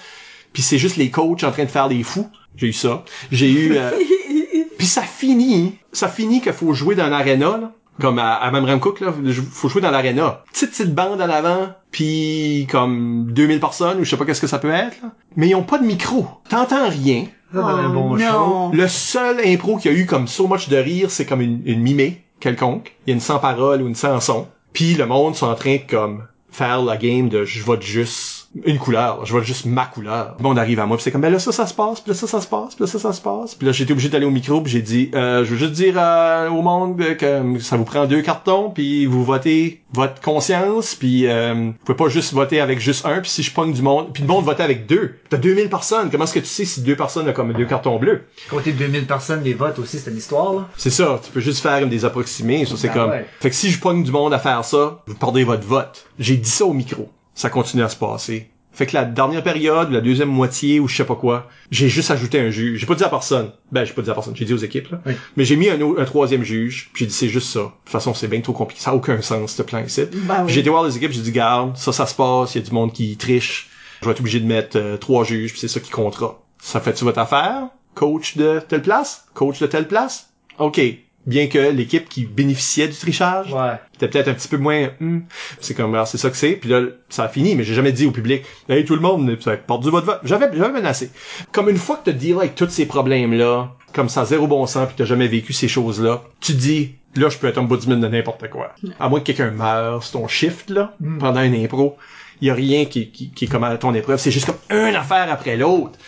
puis 0.53 0.61
c'est 0.61 0.77
juste 0.77 0.97
les 0.97 1.09
coachs 1.09 1.43
en 1.43 1.51
train 1.51 1.65
de 1.65 1.69
faire 1.69 1.89
des 1.89 2.03
fous. 2.03 2.29
J'ai 2.55 2.67
eu 2.67 2.73
ça. 2.73 3.03
J'ai 3.31 3.51
eu... 3.51 3.77
euh, 3.77 3.91
puis 4.77 4.87
ça 4.87 5.01
finit, 5.01 5.77
ça 5.93 6.09
finit 6.09 6.41
qu'il 6.41 6.53
faut 6.53 6.73
jouer 6.73 6.95
dans 6.95 7.07
l'aréna, 7.07 7.57
là. 7.57 7.71
Comme 7.99 8.19
à, 8.19 8.35
à 8.35 8.77
Cook, 8.79 8.99
là, 9.01 9.13
faut 9.51 9.69
jouer 9.69 9.81
dans 9.81 9.91
l'aréna. 9.91 10.43
Petite, 10.51 10.71
petite 10.71 10.95
bande 10.95 11.21
en 11.21 11.29
avant, 11.29 11.69
puis 11.91 12.67
comme 12.71 13.27
2000 13.31 13.59
personnes, 13.59 13.99
ou 13.99 14.03
je 14.03 14.09
sais 14.09 14.17
pas 14.17 14.25
qu'est-ce 14.25 14.41
que 14.41 14.47
ça 14.47 14.59
peut 14.59 14.71
être, 14.71 15.01
là. 15.01 15.09
Mais 15.35 15.49
ils 15.49 15.55
ont 15.55 15.63
pas 15.63 15.77
de 15.77 15.85
micro. 15.85 16.25
T'entends 16.49 16.89
rien. 16.89 17.25
Ça 17.53 17.61
donne 17.61 17.79
un 17.79 17.89
Oh, 17.89 17.93
bon 17.93 18.17
show. 18.17 18.23
non. 18.23 18.71
Le 18.71 18.87
seul 18.87 19.41
impro 19.45 19.77
qu'il 19.77 19.91
y 19.91 19.95
a 19.95 19.97
eu 19.97 20.05
comme 20.05 20.27
so 20.27 20.47
much 20.47 20.69
de 20.69 20.77
rire, 20.77 21.11
c'est 21.11 21.25
comme 21.25 21.41
une, 21.41 21.61
une 21.65 21.81
mimée 21.81 22.23
quelconque. 22.39 22.95
Il 23.05 23.09
y 23.09 23.13
a 23.13 23.15
une 23.15 23.21
sans 23.21 23.39
parole 23.39 23.81
ou 23.81 23.87
une 23.87 23.95
sans 23.95 24.19
son. 24.21 24.47
Puis 24.73 24.93
le 24.95 25.05
monde 25.05 25.35
sont 25.35 25.47
en 25.47 25.55
train 25.55 25.75
de 25.75 25.81
comme 25.89 26.23
faire 26.49 26.81
la 26.81 26.97
game 26.97 27.29
de 27.29 27.43
je 27.43 27.61
vote 27.63 27.81
juste 27.83 28.30
une 28.65 28.77
couleur, 28.79 29.25
je 29.25 29.31
vote 29.31 29.43
juste 29.43 29.65
ma 29.65 29.85
couleur. 29.85 30.35
Le 30.37 30.43
monde 30.43 30.59
arrive 30.59 30.79
à 30.79 30.85
moi, 30.85 30.97
puis 30.97 31.03
c'est 31.03 31.11
comme 31.11 31.21
ben 31.21 31.31
là 31.31 31.39
ça 31.39 31.51
ça 31.51 31.65
se 31.65 31.73
passe, 31.73 32.01
puis 32.01 32.11
là 32.11 32.17
ça 32.17 32.27
ça 32.27 32.41
se 32.41 32.47
passe, 32.47 32.75
puis 32.75 32.83
là 32.83 32.87
ça 32.87 32.99
ça 32.99 33.13
se 33.13 33.21
passe. 33.21 33.55
Puis 33.55 33.65
là 33.65 33.71
j'ai 33.71 33.83
été 33.83 33.93
obligé 33.93 34.09
d'aller 34.09 34.25
au 34.25 34.31
micro, 34.31 34.61
puis 34.61 34.71
j'ai 34.71 34.81
dit 34.81 35.09
euh, 35.15 35.45
je 35.45 35.51
veux 35.51 35.57
juste 35.57 35.71
dire 35.71 35.95
euh, 35.97 36.49
au 36.49 36.61
monde 36.61 37.01
que 37.17 37.59
ça 37.59 37.77
vous 37.77 37.85
prend 37.85 38.05
deux 38.05 38.21
cartons, 38.21 38.69
puis 38.69 39.05
vous 39.05 39.23
votez 39.23 39.81
votre 39.93 40.21
conscience, 40.21 40.95
puis 40.95 41.27
euh, 41.27 41.53
vous 41.53 41.73
pouvez 41.85 41.95
pas 41.95 42.09
juste 42.09 42.33
voter 42.33 42.59
avec 42.59 42.79
juste 42.79 43.05
un, 43.05 43.21
puis 43.21 43.29
si 43.29 43.41
je 43.41 43.53
pogne 43.53 43.71
du 43.71 43.81
monde, 43.81 44.09
puis 44.13 44.23
le 44.23 44.27
monde 44.27 44.43
vote 44.43 44.59
avec 44.59 44.85
deux. 44.85 45.15
T'as 45.29 45.37
2000 45.37 45.69
personnes, 45.69 46.09
comment 46.11 46.25
est-ce 46.25 46.33
que 46.33 46.39
tu 46.39 46.45
sais 46.45 46.65
si 46.65 46.81
deux 46.81 46.95
personnes 46.97 47.29
ont 47.29 47.33
comme 47.33 47.53
deux 47.53 47.65
cartons 47.65 47.97
bleus? 47.99 48.25
Côté 48.49 48.73
de 48.73 48.77
2000 48.77 49.07
personnes, 49.07 49.43
les 49.43 49.53
votes 49.53 49.79
aussi, 49.79 49.97
c'est 49.97 50.11
une 50.11 50.17
histoire, 50.17 50.53
là. 50.53 50.67
c'est 50.75 50.89
ça, 50.89 51.19
tu 51.23 51.31
peux 51.31 51.39
juste 51.39 51.61
faire 51.61 51.87
des 51.87 52.03
approximés, 52.03 52.65
ça 52.65 52.75
c'est 52.75 52.89
Ben 52.89 52.93
comme. 52.93 53.09
ouais. 53.11 53.25
Fait 53.39 53.49
que 53.49 53.55
si 53.55 53.71
je 53.71 53.79
pogne 53.79 54.03
du 54.03 54.11
monde 54.11 54.33
à 54.33 54.39
faire 54.39 54.65
ça, 54.65 55.01
vous 55.07 55.15
perdez 55.15 55.45
votre 55.45 55.65
vote. 55.65 56.05
J'ai 56.19 56.35
dit 56.35 56.49
ça 56.49 56.65
au 56.65 56.73
micro. 56.73 57.09
Ça 57.33 57.49
continue 57.49 57.83
à 57.83 57.89
se 57.89 57.95
passer. 57.95 58.49
Fait 58.73 58.85
que 58.85 58.93
la 58.93 59.03
dernière 59.03 59.43
période, 59.43 59.91
la 59.91 59.99
deuxième 59.99 60.29
moitié 60.29 60.79
ou 60.79 60.87
je 60.87 60.95
sais 60.95 61.03
pas 61.03 61.15
quoi, 61.15 61.49
j'ai 61.71 61.89
juste 61.89 62.09
ajouté 62.09 62.39
un 62.39 62.49
juge. 62.51 62.79
J'ai 62.79 62.85
pas 62.85 62.95
dit 62.95 63.03
à 63.03 63.09
personne. 63.09 63.51
Ben, 63.71 63.83
j'ai 63.83 63.93
pas 63.93 64.01
dit 64.01 64.09
à 64.09 64.13
personne, 64.13 64.33
j'ai 64.35 64.45
dit 64.45 64.53
aux 64.53 64.57
équipes, 64.57 64.89
là. 64.91 65.01
Oui. 65.05 65.13
Mais 65.35 65.43
j'ai 65.43 65.57
mis 65.57 65.69
un, 65.69 65.79
un 65.97 66.05
troisième 66.05 66.43
juge, 66.43 66.89
puis 66.93 67.03
j'ai 67.03 67.07
dit 67.07 67.13
c'est 67.13 67.27
juste 67.27 67.49
ça. 67.49 67.59
De 67.59 67.65
toute 67.65 67.89
façon, 67.89 68.13
c'est 68.13 68.29
bien 68.29 68.39
trop 68.39 68.53
compliqué. 68.53 68.81
Ça 68.81 68.91
a 68.91 68.93
aucun 68.93 69.21
sens, 69.21 69.51
ce 69.53 69.61
plan 69.61 69.83
ici. 69.83 70.03
Ben 70.13 70.45
oui. 70.45 70.53
J'ai 70.53 70.61
été 70.61 70.69
voir 70.69 70.85
les 70.85 70.95
équipes, 70.95 71.11
j'ai 71.11 71.21
dit 71.21 71.31
garde, 71.33 71.75
ça, 71.75 71.91
ça 71.91 72.05
se 72.05 72.15
passe, 72.15 72.55
il 72.55 72.61
y 72.61 72.63
a 72.63 72.67
du 72.67 72.73
monde 72.73 72.93
qui 72.93 73.17
triche. 73.17 73.69
Je 74.01 74.05
vais 74.05 74.13
être 74.13 74.21
obligé 74.21 74.39
de 74.39 74.47
mettre 74.47 74.77
euh, 74.77 74.97
trois 74.97 75.25
juges, 75.25 75.51
puis 75.51 75.59
c'est 75.59 75.67
ça 75.67 75.81
qui 75.81 75.91
comptera. 75.91 76.41
Ça 76.59 76.79
fait-tu 76.79 77.03
votre 77.03 77.19
affaire? 77.19 77.67
Coach 77.93 78.37
de 78.37 78.61
telle 78.67 78.81
place? 78.81 79.25
Coach 79.33 79.59
de 79.59 79.67
telle 79.67 79.87
place? 79.87 80.29
OK. 80.59 80.79
Bien 81.27 81.47
que 81.47 81.59
l'équipe 81.71 82.09
qui 82.09 82.25
bénéficiait 82.25 82.87
du 82.87 82.95
trichage 82.95 83.53
Ouais. 83.53 83.73
était 83.95 84.07
peut-être 84.07 84.27
un 84.29 84.33
petit 84.33 84.47
peu 84.47 84.57
moins 84.57 84.89
hmm, 84.99 85.19
c'est 85.59 85.75
comme 85.75 85.93
alors, 85.93 86.07
c'est 86.07 86.17
ça 86.17 86.29
que 86.31 86.35
c'est. 86.35 86.53
Puis 86.53 86.69
là 86.69 86.81
ça 87.09 87.25
a 87.25 87.27
fini 87.27 87.53
mais 87.55 87.63
j'ai 87.63 87.75
jamais 87.75 87.91
dit 87.91 88.07
au 88.07 88.11
public 88.11 88.43
hey 88.69 88.85
tout 88.85 88.95
le 88.95 89.01
monde 89.01 89.29
avez 89.45 89.57
perdu 89.57 89.89
votre 89.91 90.07
vote 90.07 90.19
j'avais 90.23 90.49
j'avais 90.53 90.73
menacé. 90.73 91.11
Comme 91.51 91.69
une 91.69 91.77
fois 91.77 91.97
que 91.97 92.05
t'as 92.09 92.17
dealé 92.17 92.33
avec 92.33 92.55
tous 92.55 92.69
ces 92.69 92.85
problèmes 92.87 93.33
là 93.33 93.71
comme 93.93 94.09
ça 94.09 94.25
zéro 94.25 94.47
bon 94.47 94.65
sens 94.65 94.87
puis 94.87 94.95
t'as 94.97 95.05
jamais 95.05 95.27
vécu 95.27 95.53
ces 95.53 95.67
choses 95.67 96.01
là 96.01 96.23
tu 96.39 96.53
dis 96.53 96.95
là 97.15 97.29
je 97.29 97.37
peux 97.37 97.47
être 97.47 97.59
ombudsman 97.59 98.01
de 98.01 98.07
n'importe 98.07 98.49
quoi. 98.49 98.73
À 98.99 99.07
moins 99.07 99.19
que 99.19 99.25
quelqu'un 99.25 99.51
meure 99.51 100.03
c'est 100.03 100.13
ton 100.13 100.27
shift 100.27 100.71
là 100.71 100.95
pendant 101.19 101.43
une 101.43 101.53
impro 101.55 101.97
il 102.41 102.47
y 102.47 102.49
a 102.49 102.55
rien 102.55 102.85
qui, 102.85 103.11
qui, 103.11 103.29
qui 103.29 103.45
est 103.45 103.47
comme 103.47 103.63
à 103.63 103.77
ton 103.77 103.93
épreuve. 103.93 104.17
C'est 104.19 104.31
juste 104.31 104.47
comme 104.47 104.57
une 104.71 104.95
affaire 104.95 105.31
après 105.31 105.55
l'autre 105.55 105.99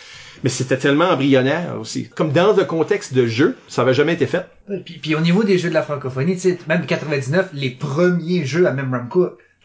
mais 0.42 0.50
c'était 0.50 0.76
tellement 0.76 1.06
embryonnaire 1.10 1.76
aussi. 1.80 2.08
Comme 2.10 2.32
dans 2.32 2.52
le 2.52 2.64
contexte 2.64 3.14
de 3.14 3.26
jeu 3.26 3.56
ça 3.68 3.82
avait 3.82 3.94
jamais 3.94 4.14
été 4.14 4.26
fait 4.26 4.44
Puis, 4.66 4.98
puis 4.98 5.14
au 5.14 5.20
niveau 5.20 5.44
des 5.44 5.58
jeux 5.58 5.68
de 5.68 5.74
la 5.74 5.82
francophonie, 5.82 6.34
tu 6.34 6.40
sais, 6.40 6.58
même 6.68 6.86
99, 6.86 7.50
les 7.52 7.70
premiers 7.70 8.44
jeux 8.44 8.66
à 8.66 8.72
Memram 8.72 9.08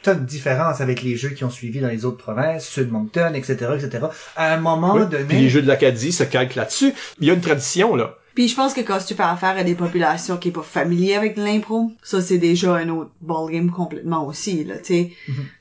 Cook, 0.03 0.15
t'as 0.15 0.15
une 0.19 0.25
différence 0.25 0.81
avec 0.81 1.01
les 1.03 1.15
jeux 1.15 1.29
qui 1.29 1.43
ont 1.43 1.49
suivi 1.49 1.79
dans 1.79 1.87
les 1.89 2.05
autres 2.05 2.17
provinces, 2.17 2.67
Sud 2.67 2.91
Moncton, 2.91 3.33
etc., 3.33 3.55
etc. 3.77 4.05
À 4.35 4.53
un 4.53 4.57
moment 4.57 4.93
Oui. 4.95 5.07
donné, 5.09 5.25
Puis 5.25 5.37
les 5.41 5.49
jeux 5.49 5.61
de 5.61 5.67
l'Acadie 5.67 6.11
se 6.11 6.23
calquent 6.23 6.55
là-dessus. 6.55 6.93
Il 7.19 7.27
y 7.27 7.31
a 7.31 7.33
une 7.33 7.41
tradition, 7.41 7.95
là. 7.95 8.15
Puis 8.35 8.47
je 8.47 8.55
pense 8.55 8.73
que 8.73 8.79
quand 8.81 8.99
tu 9.05 9.15
fais 9.15 9.23
affaire 9.23 9.57
à 9.57 9.63
des 9.63 9.75
populations 9.75 10.37
qui 10.37 10.47
est 10.49 10.51
pas 10.51 10.61
familier 10.61 11.15
avec 11.15 11.35
l'impro, 11.35 11.91
ça 12.01 12.21
c'est 12.21 12.37
déjà 12.37 12.75
un 12.75 12.87
autre 12.87 13.09
ballgame 13.19 13.69
complètement 13.69 14.25
aussi, 14.25 14.63
là, 14.63 14.77
tu 14.77 14.85
sais. 14.85 15.11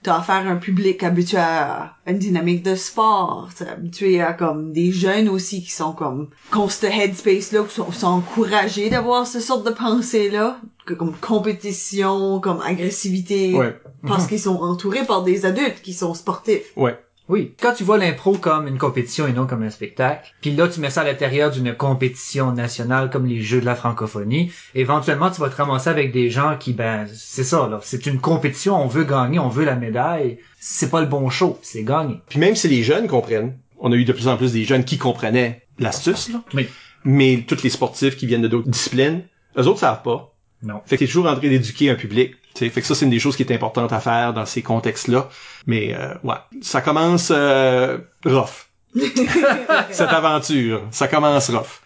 T'as 0.05 0.19
affaire 0.19 0.47
à 0.47 0.51
un 0.51 0.57
public 0.57 1.03
habitué 1.03 1.39
à 1.39 1.95
une 2.07 2.19
dynamique 2.19 2.63
de 2.63 2.77
sport, 2.77 3.49
t'es 3.59 3.67
habitué 3.67 4.21
à 4.21 4.33
comme 4.33 4.73
des 4.73 4.93
jeunes 4.93 5.29
aussi 5.29 5.61
qui 5.65 5.73
sont 5.73 5.93
comme, 5.93 6.29
qui 6.53 6.59
ont 6.59 6.69
ce 6.69 6.87
headspace-là, 6.87 7.63
qui 7.65 7.75
sont, 7.75 7.91
sont 7.91 8.07
encouragés 8.07 8.91
d'avoir 8.91 9.27
ce 9.27 9.41
sorte 9.41 9.67
de 9.67 9.73
pensée-là, 9.73 10.59
que 10.89 10.95
comme 10.95 11.15
compétition, 11.69 12.41
comme 12.41 12.61
agressivité, 12.63 13.55
Ouais. 13.55 13.77
parce 14.07 14.27
qu'ils 14.27 14.41
sont 14.41 14.57
entourés 14.57 15.05
par 15.05 15.23
des 15.23 15.45
adultes 15.45 15.83
qui 15.83 15.93
sont 15.93 16.15
sportifs. 16.15 16.73
Ouais. 16.77 16.97
oui, 17.29 17.53
quand 17.61 17.75
tu 17.75 17.85
vois 17.85 17.99
l'impro 17.99 18.33
comme 18.39 18.67
une 18.67 18.79
compétition 18.79 19.27
et 19.27 19.35
non 19.35 19.47
comme 19.47 19.63
un 19.63 19.69
spectacle, 19.69 20.33
puis 20.41 20.53
là 20.57 20.67
tu 20.67 20.81
mets 20.81 20.89
ça 20.89 21.03
à 21.03 21.05
l'intérieur 21.05 21.51
d'une 21.51 21.75
compétition 21.75 22.53
nationale 22.53 23.11
comme 23.11 23.27
les 23.27 23.43
jeux 23.43 23.61
de 23.61 23.67
la 23.67 23.75
francophonie, 23.75 24.51
éventuellement 24.75 25.31
tu 25.31 25.41
vas 25.43 25.51
te 25.51 25.57
ramasser 25.57 25.91
avec 25.91 26.11
des 26.11 26.31
gens 26.31 26.57
qui, 26.59 26.73
ben, 26.73 27.07
c'est 27.13 27.45
ça, 27.45 27.69
là, 27.69 27.81
c'est 27.83 28.07
une 28.07 28.19
compétition, 28.19 28.83
on 28.83 28.87
veut 28.87 29.05
gagner, 29.05 29.39
on 29.39 29.51
veut 29.51 29.67
la 29.67 29.77
médaille, 29.77 30.39
c'est 30.59 30.89
pas 30.91 31.03
le 31.03 31.07
bon 31.07 31.29
show, 31.29 31.59
c'est 31.61 31.83
gagner. 31.85 32.21
Puis 32.31 32.39
même 32.39 32.57
si 32.57 32.67
les 32.69 32.83
jeunes 32.83 33.09
comprennent, 33.09 33.59
on 33.79 33.93
a 33.93 33.95
eu 33.97 34.05
de 34.07 34.13
plus 34.15 34.27
en 34.29 34.39
plus 34.39 34.53
des 34.55 34.65
jeunes 34.65 34.85
qui 34.85 34.97
comprenaient 34.97 35.67
l'astuce, 35.79 36.31
là. 36.31 36.43
Oui. 36.55 36.67
Mais 37.05 37.45
tous 37.47 37.63
les 37.63 37.71
sportifs 37.71 38.17
qui 38.17 38.25
viennent 38.27 38.43
de 38.43 38.49
d'autres 38.49 38.71
disciplines, 38.71 39.23
eux 39.59 39.67
autres 39.67 39.81
savent 39.81 40.03
pas. 40.03 40.35
Non. 40.63 40.83
Fait 40.87 40.97
que 40.97 41.01
t'es 41.01 41.07
toujours 41.07 41.27
en 41.27 41.37
train 41.37 41.49
d'éduquer 41.49 41.91
un 41.91 41.95
public. 41.95 42.35
T'sais. 42.55 42.69
Fait 42.71 42.81
que 42.81 42.87
ça, 42.87 42.95
c'est 42.95 43.05
une 43.05 43.11
des 43.11 43.21
choses 43.21 43.37
qui 43.37 43.43
est 43.43 43.53
importante 43.53 43.93
à 43.93 44.01
faire 44.01 44.35
dans 44.35 44.47
ces 44.47 44.63
contextes-là. 44.63 45.29
Mais 45.67 45.95
euh, 45.95 46.15
ouais, 46.25 46.37
ça 46.61 46.81
commence 46.81 47.33
euh, 47.35 47.99
rough. 48.25 48.67
Cette 49.91 50.09
aventure, 50.09 50.83
ça 50.91 51.09
commence 51.09 51.51
rough. 51.51 51.81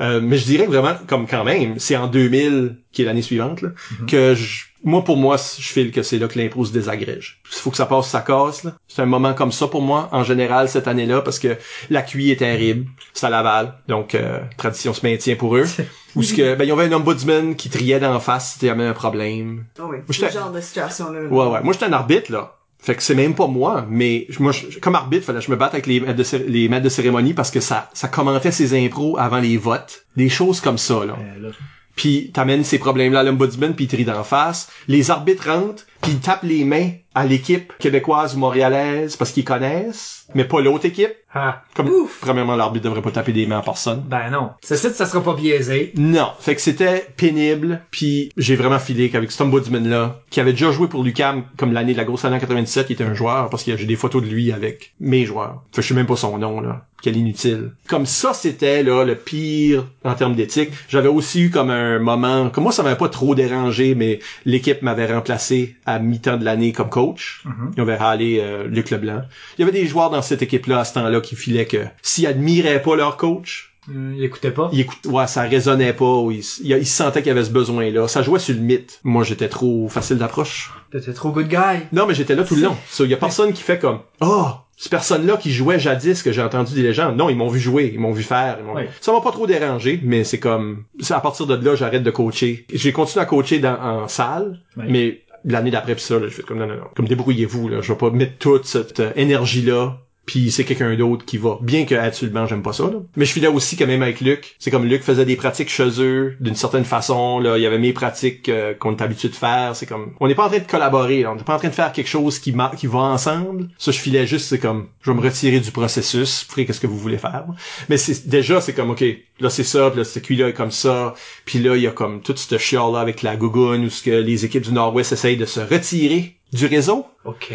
Euh, 0.00 0.20
mais 0.22 0.36
je 0.36 0.44
dirais 0.44 0.66
que 0.66 0.70
vraiment, 0.70 0.96
comme 1.06 1.26
quand 1.26 1.44
même, 1.44 1.78
c'est 1.78 1.96
en 1.96 2.06
2000, 2.06 2.76
qui 2.92 3.02
est 3.02 3.04
l'année 3.04 3.22
suivante, 3.22 3.62
là, 3.62 3.70
que 4.06 4.34
je, 4.34 4.64
moi, 4.84 5.02
pour 5.02 5.16
moi, 5.16 5.36
je 5.36 5.68
file 5.68 5.90
que 5.90 6.02
c'est 6.02 6.18
là 6.18 6.28
que 6.28 6.38
l'impro 6.38 6.64
se 6.64 6.72
désagrège. 6.72 7.40
Il 7.50 7.56
faut 7.56 7.70
que 7.70 7.76
ça 7.76 7.86
passe, 7.86 8.08
ça 8.08 8.20
casse. 8.20 8.66
C'est 8.86 9.02
un 9.02 9.06
moment 9.06 9.34
comme 9.34 9.50
ça 9.50 9.66
pour 9.66 9.82
moi, 9.82 10.08
en 10.12 10.22
général, 10.22 10.68
cette 10.68 10.86
année-là, 10.86 11.20
parce 11.22 11.38
que 11.38 11.56
la 11.90 12.02
QI 12.02 12.30
est 12.30 12.36
terrible. 12.36 12.86
À 13.20 13.30
Laval, 13.30 13.74
donc 13.88 14.14
euh, 14.14 14.38
tradition 14.56 14.94
se 14.94 15.04
maintient 15.04 15.34
pour 15.34 15.56
eux. 15.56 15.66
Ou 16.14 16.22
ce 16.22 16.34
que, 16.34 16.54
ben, 16.54 16.64
il 16.64 16.68
y 16.68 16.70
avait 16.70 16.84
un 16.84 16.92
ombudsman 16.92 17.56
qui 17.56 17.68
triait 17.68 17.98
d'en 17.98 18.20
face 18.20 18.56
si 18.58 18.68
avait 18.68 18.86
un 18.86 18.92
problème. 18.92 19.64
Ah 19.78 19.82
oui, 19.88 19.98
ce 20.08 20.30
genre 20.30 20.52
de 20.52 20.60
situation-là. 20.60 21.22
Ouais, 21.22 21.46
ouais. 21.46 21.62
Moi, 21.62 21.72
j'étais 21.72 21.86
un 21.86 21.92
arbitre, 21.92 22.30
là. 22.30 22.57
Fait 22.80 22.94
que 22.94 23.02
c'est 23.02 23.14
même 23.16 23.34
pas 23.34 23.46
moi, 23.48 23.84
mais 23.88 24.26
moi, 24.38 24.52
je- 24.52 24.78
comme 24.78 24.94
arbitre, 24.94 25.24
fallait 25.26 25.40
que 25.40 25.44
je 25.44 25.50
me 25.50 25.56
batte 25.56 25.74
avec 25.74 25.86
les 25.86 25.98
maîtres 26.00 26.14
de, 26.16 26.22
cé- 26.22 26.44
les 26.46 26.68
maîtres 26.68 26.84
de 26.84 26.88
cérémonie 26.88 27.34
parce 27.34 27.50
que 27.50 27.60
ça, 27.60 27.90
ça 27.92 28.06
commentait 28.08 28.52
ses 28.52 28.78
impros 28.84 29.18
avant 29.18 29.38
les 29.38 29.56
votes. 29.56 30.06
Des 30.16 30.28
choses 30.28 30.60
comme 30.60 30.78
ça, 30.78 31.04
là. 31.04 31.16
Euh, 31.18 31.48
là, 31.48 31.54
Puis 31.96 32.30
t'amènes 32.32 32.62
ces 32.62 32.78
problèmes-là 32.78 33.20
à 33.20 33.22
l'ombudsman, 33.24 33.74
puis 33.74 33.86
il 33.86 33.88
te 33.88 33.96
rit 33.96 34.04
d'en 34.04 34.22
face. 34.22 34.68
Les 34.86 35.10
arbitres 35.10 35.50
rentrent, 35.50 35.84
puis 36.00 36.12
ils 36.12 36.20
tapent 36.20 36.44
les 36.44 36.62
mains 36.64 36.90
à 37.18 37.24
l'équipe 37.26 37.72
québécoise 37.78 38.36
ou 38.36 38.38
montréalaise 38.38 39.16
parce 39.16 39.32
qu'ils 39.32 39.44
connaissent, 39.44 40.26
mais 40.34 40.44
pas 40.44 40.60
l'autre 40.60 40.84
équipe. 40.86 41.12
ah, 41.34 41.62
Comme, 41.74 41.88
Ouf. 41.88 42.18
premièrement, 42.20 42.54
l'arbitre 42.54 42.84
devrait 42.84 43.02
pas 43.02 43.10
taper 43.10 43.32
des 43.32 43.46
mains 43.46 43.58
à 43.58 43.62
personne. 43.62 44.04
ben 44.08 44.30
non. 44.30 44.50
Ça, 44.62 44.76
ça, 44.76 44.90
ça 44.92 45.04
sera 45.04 45.22
pas 45.22 45.34
biaisé. 45.34 45.92
Non. 45.96 46.28
Fait 46.38 46.54
que 46.54 46.60
c'était 46.60 47.08
pénible, 47.16 47.82
puis 47.90 48.30
j'ai 48.36 48.54
vraiment 48.54 48.78
filé 48.78 49.10
qu'avec 49.10 49.32
cet 49.32 49.40
ombudsman-là, 49.40 50.20
qui 50.30 50.38
avait 50.40 50.52
déjà 50.52 50.70
joué 50.70 50.86
pour 50.86 51.02
l'UQAM 51.02 51.42
comme 51.56 51.72
l'année 51.72 51.92
de 51.92 51.98
la 51.98 52.04
grosse 52.04 52.24
année 52.24 52.36
en 52.36 52.40
97, 52.40 52.86
qui 52.86 52.92
était 52.92 53.04
un 53.04 53.14
joueur, 53.14 53.50
parce 53.50 53.64
que 53.64 53.76
j'ai 53.76 53.86
des 53.86 53.96
photos 53.96 54.22
de 54.22 54.28
lui 54.28 54.52
avec 54.52 54.92
mes 55.00 55.24
joueurs. 55.26 55.62
Fait 55.72 55.76
que 55.76 55.82
je 55.82 55.88
sais 55.88 55.94
même 55.94 56.06
pas 56.06 56.16
son 56.16 56.38
nom, 56.38 56.60
là. 56.60 56.84
Quel 57.00 57.16
inutile. 57.16 57.70
Comme 57.86 58.06
ça, 58.06 58.34
c'était, 58.34 58.82
là, 58.82 59.04
le 59.04 59.14
pire 59.14 59.86
en 60.04 60.14
termes 60.14 60.34
d'éthique. 60.34 60.70
J'avais 60.88 61.06
aussi 61.08 61.42
eu 61.42 61.50
comme 61.50 61.70
un 61.70 62.00
moment, 62.00 62.50
comme 62.50 62.64
moi, 62.64 62.72
ça 62.72 62.82
m'avait 62.82 62.96
pas 62.96 63.08
trop 63.08 63.36
dérangé, 63.36 63.94
mais 63.94 64.18
l'équipe 64.44 64.82
m'avait 64.82 65.06
remplacé 65.06 65.76
à 65.86 66.00
mi-temps 66.00 66.38
de 66.38 66.44
l'année 66.44 66.72
comme 66.72 66.88
coach. 66.88 67.07
Coach. 67.08 67.42
Ils 67.76 67.82
ont 67.82 67.86
fait 67.86 67.98
aller 68.00 68.40
euh, 68.40 68.66
Luc 68.68 68.90
Leblanc. 68.90 69.22
Il 69.56 69.60
y 69.60 69.68
avait 69.68 69.72
des 69.78 69.86
joueurs 69.86 70.10
dans 70.10 70.22
cette 70.22 70.42
équipe-là 70.42 70.80
à 70.80 70.84
ce 70.84 70.94
temps-là 70.94 71.20
qui 71.20 71.36
filaient 71.36 71.66
que 71.66 71.78
s'ils 72.02 72.26
admiraient 72.26 72.82
pas 72.82 72.96
leur 72.96 73.16
coach, 73.16 73.64
Euh, 73.90 74.12
Il 74.18 74.22
écoutait 74.22 74.50
pas. 74.50 74.68
ils 74.72 74.80
écoute, 74.80 74.98
ouais, 75.06 75.26
ça 75.26 75.42
résonnait 75.44 75.94
pas, 75.94 76.04
ou 76.24 76.30
ils 76.30 76.42
sentaient 76.86 77.20
qu'il 77.22 77.28
y 77.28 77.30
avait 77.30 77.44
ce 77.44 77.50
besoin-là. 77.50 78.06
Ça 78.06 78.20
jouait 78.22 78.38
sur 78.38 78.54
le 78.54 78.60
mythe. 78.60 79.00
Moi, 79.02 79.24
j'étais 79.24 79.48
trop 79.48 79.88
facile 79.88 80.18
d'approche. 80.18 80.70
T'étais 80.92 81.14
trop 81.14 81.30
good 81.30 81.48
guy. 81.48 81.86
Non, 81.92 82.06
mais 82.06 82.14
j'étais 82.14 82.34
là 82.34 82.44
tout 82.44 82.54
le 82.54 82.62
long. 82.62 82.76
Il 83.00 83.06
y 83.06 83.14
a 83.14 83.16
personne 83.16 83.52
qui 83.54 83.62
fait 83.62 83.78
comme, 83.78 84.00
oh, 84.20 84.48
ces 84.76 84.90
personnes-là 84.90 85.38
qui 85.38 85.50
jouaient 85.52 85.78
jadis 85.80 86.22
que 86.22 86.32
j'ai 86.32 86.42
entendu 86.42 86.74
des 86.74 86.82
légendes. 86.82 87.16
Non, 87.16 87.30
ils 87.30 87.36
m'ont 87.36 87.48
vu 87.48 87.58
jouer, 87.60 87.90
ils 87.94 87.98
m'ont 87.98 88.12
vu 88.12 88.22
faire. 88.24 88.58
ils 88.60 88.64
m'ont- 88.66 88.74
Oui. 88.76 88.82
Ça 89.00 89.10
m'a 89.12 89.22
pas 89.22 89.32
trop 89.32 89.46
dérangé, 89.46 89.98
mais 90.04 90.22
c'est 90.22 90.38
comme, 90.38 90.84
à 91.08 91.20
partir 91.20 91.46
de 91.46 91.54
là, 91.64 91.74
j'arrête 91.74 92.02
de 92.02 92.10
coacher. 92.10 92.66
J'ai 92.72 92.92
continué 92.92 93.22
à 93.22 93.26
coacher 93.26 93.58
dans, 93.58 93.78
en 93.80 94.06
salle, 94.06 94.60
Oui. 94.76 94.84
mais 94.90 95.22
l'année 95.44 95.70
d'après 95.70 95.96
ça, 95.98 96.18
là, 96.18 96.28
je 96.28 96.34
fais 96.34 96.42
comme, 96.42 96.58
non, 96.58 96.66
non, 96.66 96.76
non, 96.76 96.88
comme 96.94 97.08
débrouillez-vous, 97.08 97.68
là. 97.68 97.80
Je 97.80 97.92
vais 97.92 97.98
pas 97.98 98.10
mettre 98.10 98.38
toute 98.38 98.64
cette 98.64 99.00
euh, 99.00 99.12
énergie-là 99.16 99.98
puis 100.28 100.50
c'est 100.50 100.64
quelqu'un 100.64 100.94
d'autre 100.94 101.24
qui 101.24 101.38
va. 101.38 101.58
Bien 101.62 101.86
que 101.86 102.26
banc, 102.28 102.46
j'aime 102.46 102.62
pas 102.62 102.74
ça. 102.74 102.84
Là. 102.84 102.98
Mais 103.16 103.24
je 103.24 103.32
filais 103.32 103.48
aussi 103.48 103.76
quand 103.76 103.86
même 103.86 104.02
avec 104.02 104.20
Luc. 104.20 104.56
C'est 104.58 104.70
comme 104.70 104.84
Luc 104.84 105.02
faisait 105.02 105.24
des 105.24 105.36
pratiques 105.36 105.70
chez 105.70 105.88
eux 106.02 106.36
d'une 106.38 106.54
certaine 106.54 106.84
façon. 106.84 107.40
Là, 107.40 107.56
il 107.56 107.62
y 107.62 107.66
avait 107.66 107.78
mes 107.78 107.94
pratiques 107.94 108.50
euh, 108.50 108.74
qu'on 108.74 108.94
est 108.94 109.00
habitué 109.00 109.30
de 109.30 109.34
faire. 109.34 109.74
C'est 109.74 109.86
comme, 109.86 110.12
on 110.20 110.28
n'est 110.28 110.34
pas 110.34 110.44
en 110.44 110.48
train 110.50 110.58
de 110.58 110.66
collaborer. 110.66 111.22
Là. 111.22 111.32
On 111.32 111.36
n'est 111.36 111.44
pas 111.44 111.54
en 111.54 111.58
train 111.58 111.68
de 111.68 111.74
faire 111.74 111.92
quelque 111.92 112.08
chose 112.08 112.38
qui 112.38 112.54
qui 112.76 112.86
va 112.86 112.98
ensemble. 112.98 113.70
Ça, 113.78 113.90
je 113.90 113.98
filais 113.98 114.26
juste. 114.26 114.48
C'est 114.48 114.58
comme, 114.58 114.88
je 115.00 115.10
vais 115.10 115.16
me 115.16 115.22
retirer 115.22 115.60
du 115.60 115.70
processus. 115.70 116.44
Ferez 116.46 116.66
qu'est-ce 116.66 116.80
que 116.80 116.86
vous 116.86 116.98
voulez 116.98 117.16
faire. 117.16 117.46
Mais 117.88 117.96
c'est 117.96 118.28
déjà, 118.28 118.60
c'est 118.60 118.74
comme, 118.74 118.90
ok, 118.90 119.02
là 119.40 119.50
c'est 119.50 119.64
ça, 119.64 119.90
puis 119.90 119.98
là 119.98 120.04
ce 120.04 120.18
cuit-là 120.18 120.48
est 120.48 120.52
comme 120.52 120.70
ça. 120.70 121.14
Puis 121.44 121.58
là, 121.58 121.76
il 121.76 121.82
y 121.82 121.86
a 121.86 121.90
comme 121.90 122.20
toute 122.20 122.38
cette 122.38 122.58
chiale 122.58 122.92
là 122.92 123.00
avec 123.00 123.22
la 123.22 123.36
gougoune 123.36 123.86
où 123.86 123.90
ce 123.90 124.02
que 124.02 124.10
les 124.10 124.44
équipes 124.44 124.64
du 124.64 124.72
Nord-Ouest 124.72 125.12
essayent 125.12 125.36
de 125.36 125.46
se 125.46 125.60
retirer 125.60 126.37
du 126.52 126.66
réseau 126.66 127.06
OK. 127.24 127.52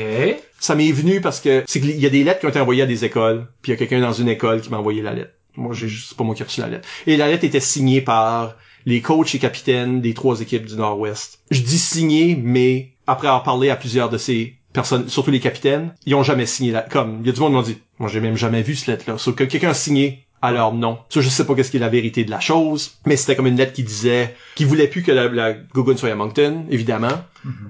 ça 0.59 0.75
m'est 0.75 0.91
venu 0.91 1.22
parce 1.22 1.39
que 1.39 1.63
c'est 1.67 1.81
qu'il 1.81 1.99
y 1.99 2.05
a 2.05 2.09
des 2.09 2.23
lettres 2.23 2.39
qui 2.39 2.45
ont 2.45 2.49
été 2.49 2.59
envoyées 2.59 2.83
à 2.83 2.85
des 2.85 3.05
écoles, 3.05 3.47
puis 3.61 3.72
il 3.72 3.73
y 3.73 3.75
a 3.75 3.77
quelqu'un 3.77 4.01
dans 4.01 4.13
une 4.13 4.30
école 4.30 4.61
qui 4.61 4.69
m'a 4.69 4.77
envoyé 4.77 5.01
la 5.01 5.13
lettre. 5.13 5.31
Moi, 5.55 5.73
j'ai 5.73 5.88
juste 5.88 6.15
pas 6.15 6.23
moi 6.23 6.33
qui 6.35 6.41
ai 6.41 6.45
reçu 6.45 6.61
la 6.61 6.67
lettre. 6.67 6.88
Et 7.05 7.15
la 7.15 7.27
lettre 7.27 7.43
était 7.43 7.59
signée 7.59 8.01
par 8.01 8.55
les 8.85 9.01
coachs 9.01 9.35
et 9.35 9.39
capitaines 9.39 10.01
des 10.01 10.13
trois 10.13 10.41
équipes 10.41 10.65
du 10.65 10.75
Nord-Ouest. 10.75 11.39
Je 11.51 11.61
dis 11.61 11.77
signé, 11.77 12.35
mais 12.35 12.93
après 13.07 13.27
avoir 13.27 13.43
parlé 13.43 13.69
à 13.69 13.75
plusieurs 13.75 14.09
de 14.09 14.17
ces 14.17 14.55
personnes, 14.73 15.07
surtout 15.09 15.31
les 15.31 15.39
capitaines, 15.39 15.93
ils 16.05 16.15
ont 16.15 16.23
jamais 16.23 16.45
signé 16.45 16.72
la, 16.72 16.81
comme, 16.81 17.19
il 17.22 17.27
y 17.27 17.30
a 17.30 17.33
du 17.33 17.39
monde 17.39 17.51
qui 17.51 17.55
m'ont 17.55 17.61
dit, 17.61 17.77
moi 17.99 18.09
j'ai 18.09 18.19
même 18.19 18.35
jamais 18.35 18.63
vu 18.63 18.75
cette 18.75 18.88
lettre-là. 18.88 19.17
Sauf 19.17 19.35
que 19.35 19.43
quelqu'un 19.43 19.69
a 19.69 19.73
signé, 19.75 20.25
alors 20.41 20.73
non. 20.73 20.97
Ça, 21.09 21.22
je 21.22 21.30
sais 21.30 21.45
pas 21.45 21.55
qu'est-ce 21.55 21.72
qui 21.72 21.77
est 21.77 21.80
la 21.80 21.89
vérité 21.89 22.25
de 22.25 22.31
la 22.31 22.39
chose, 22.39 22.97
mais 23.05 23.15
c'était 23.15 23.35
comme 23.35 23.47
une 23.47 23.55
lettre 23.55 23.73
qui 23.73 23.83
disait 23.83 24.35
qu'il 24.55 24.67
voulait 24.67 24.88
plus 24.88 25.03
que 25.03 25.11
la, 25.11 25.30
la 25.30 25.55
soit 25.95 26.09
à 26.09 26.15
Moncton, 26.15 26.65
évidemment. 26.69 27.22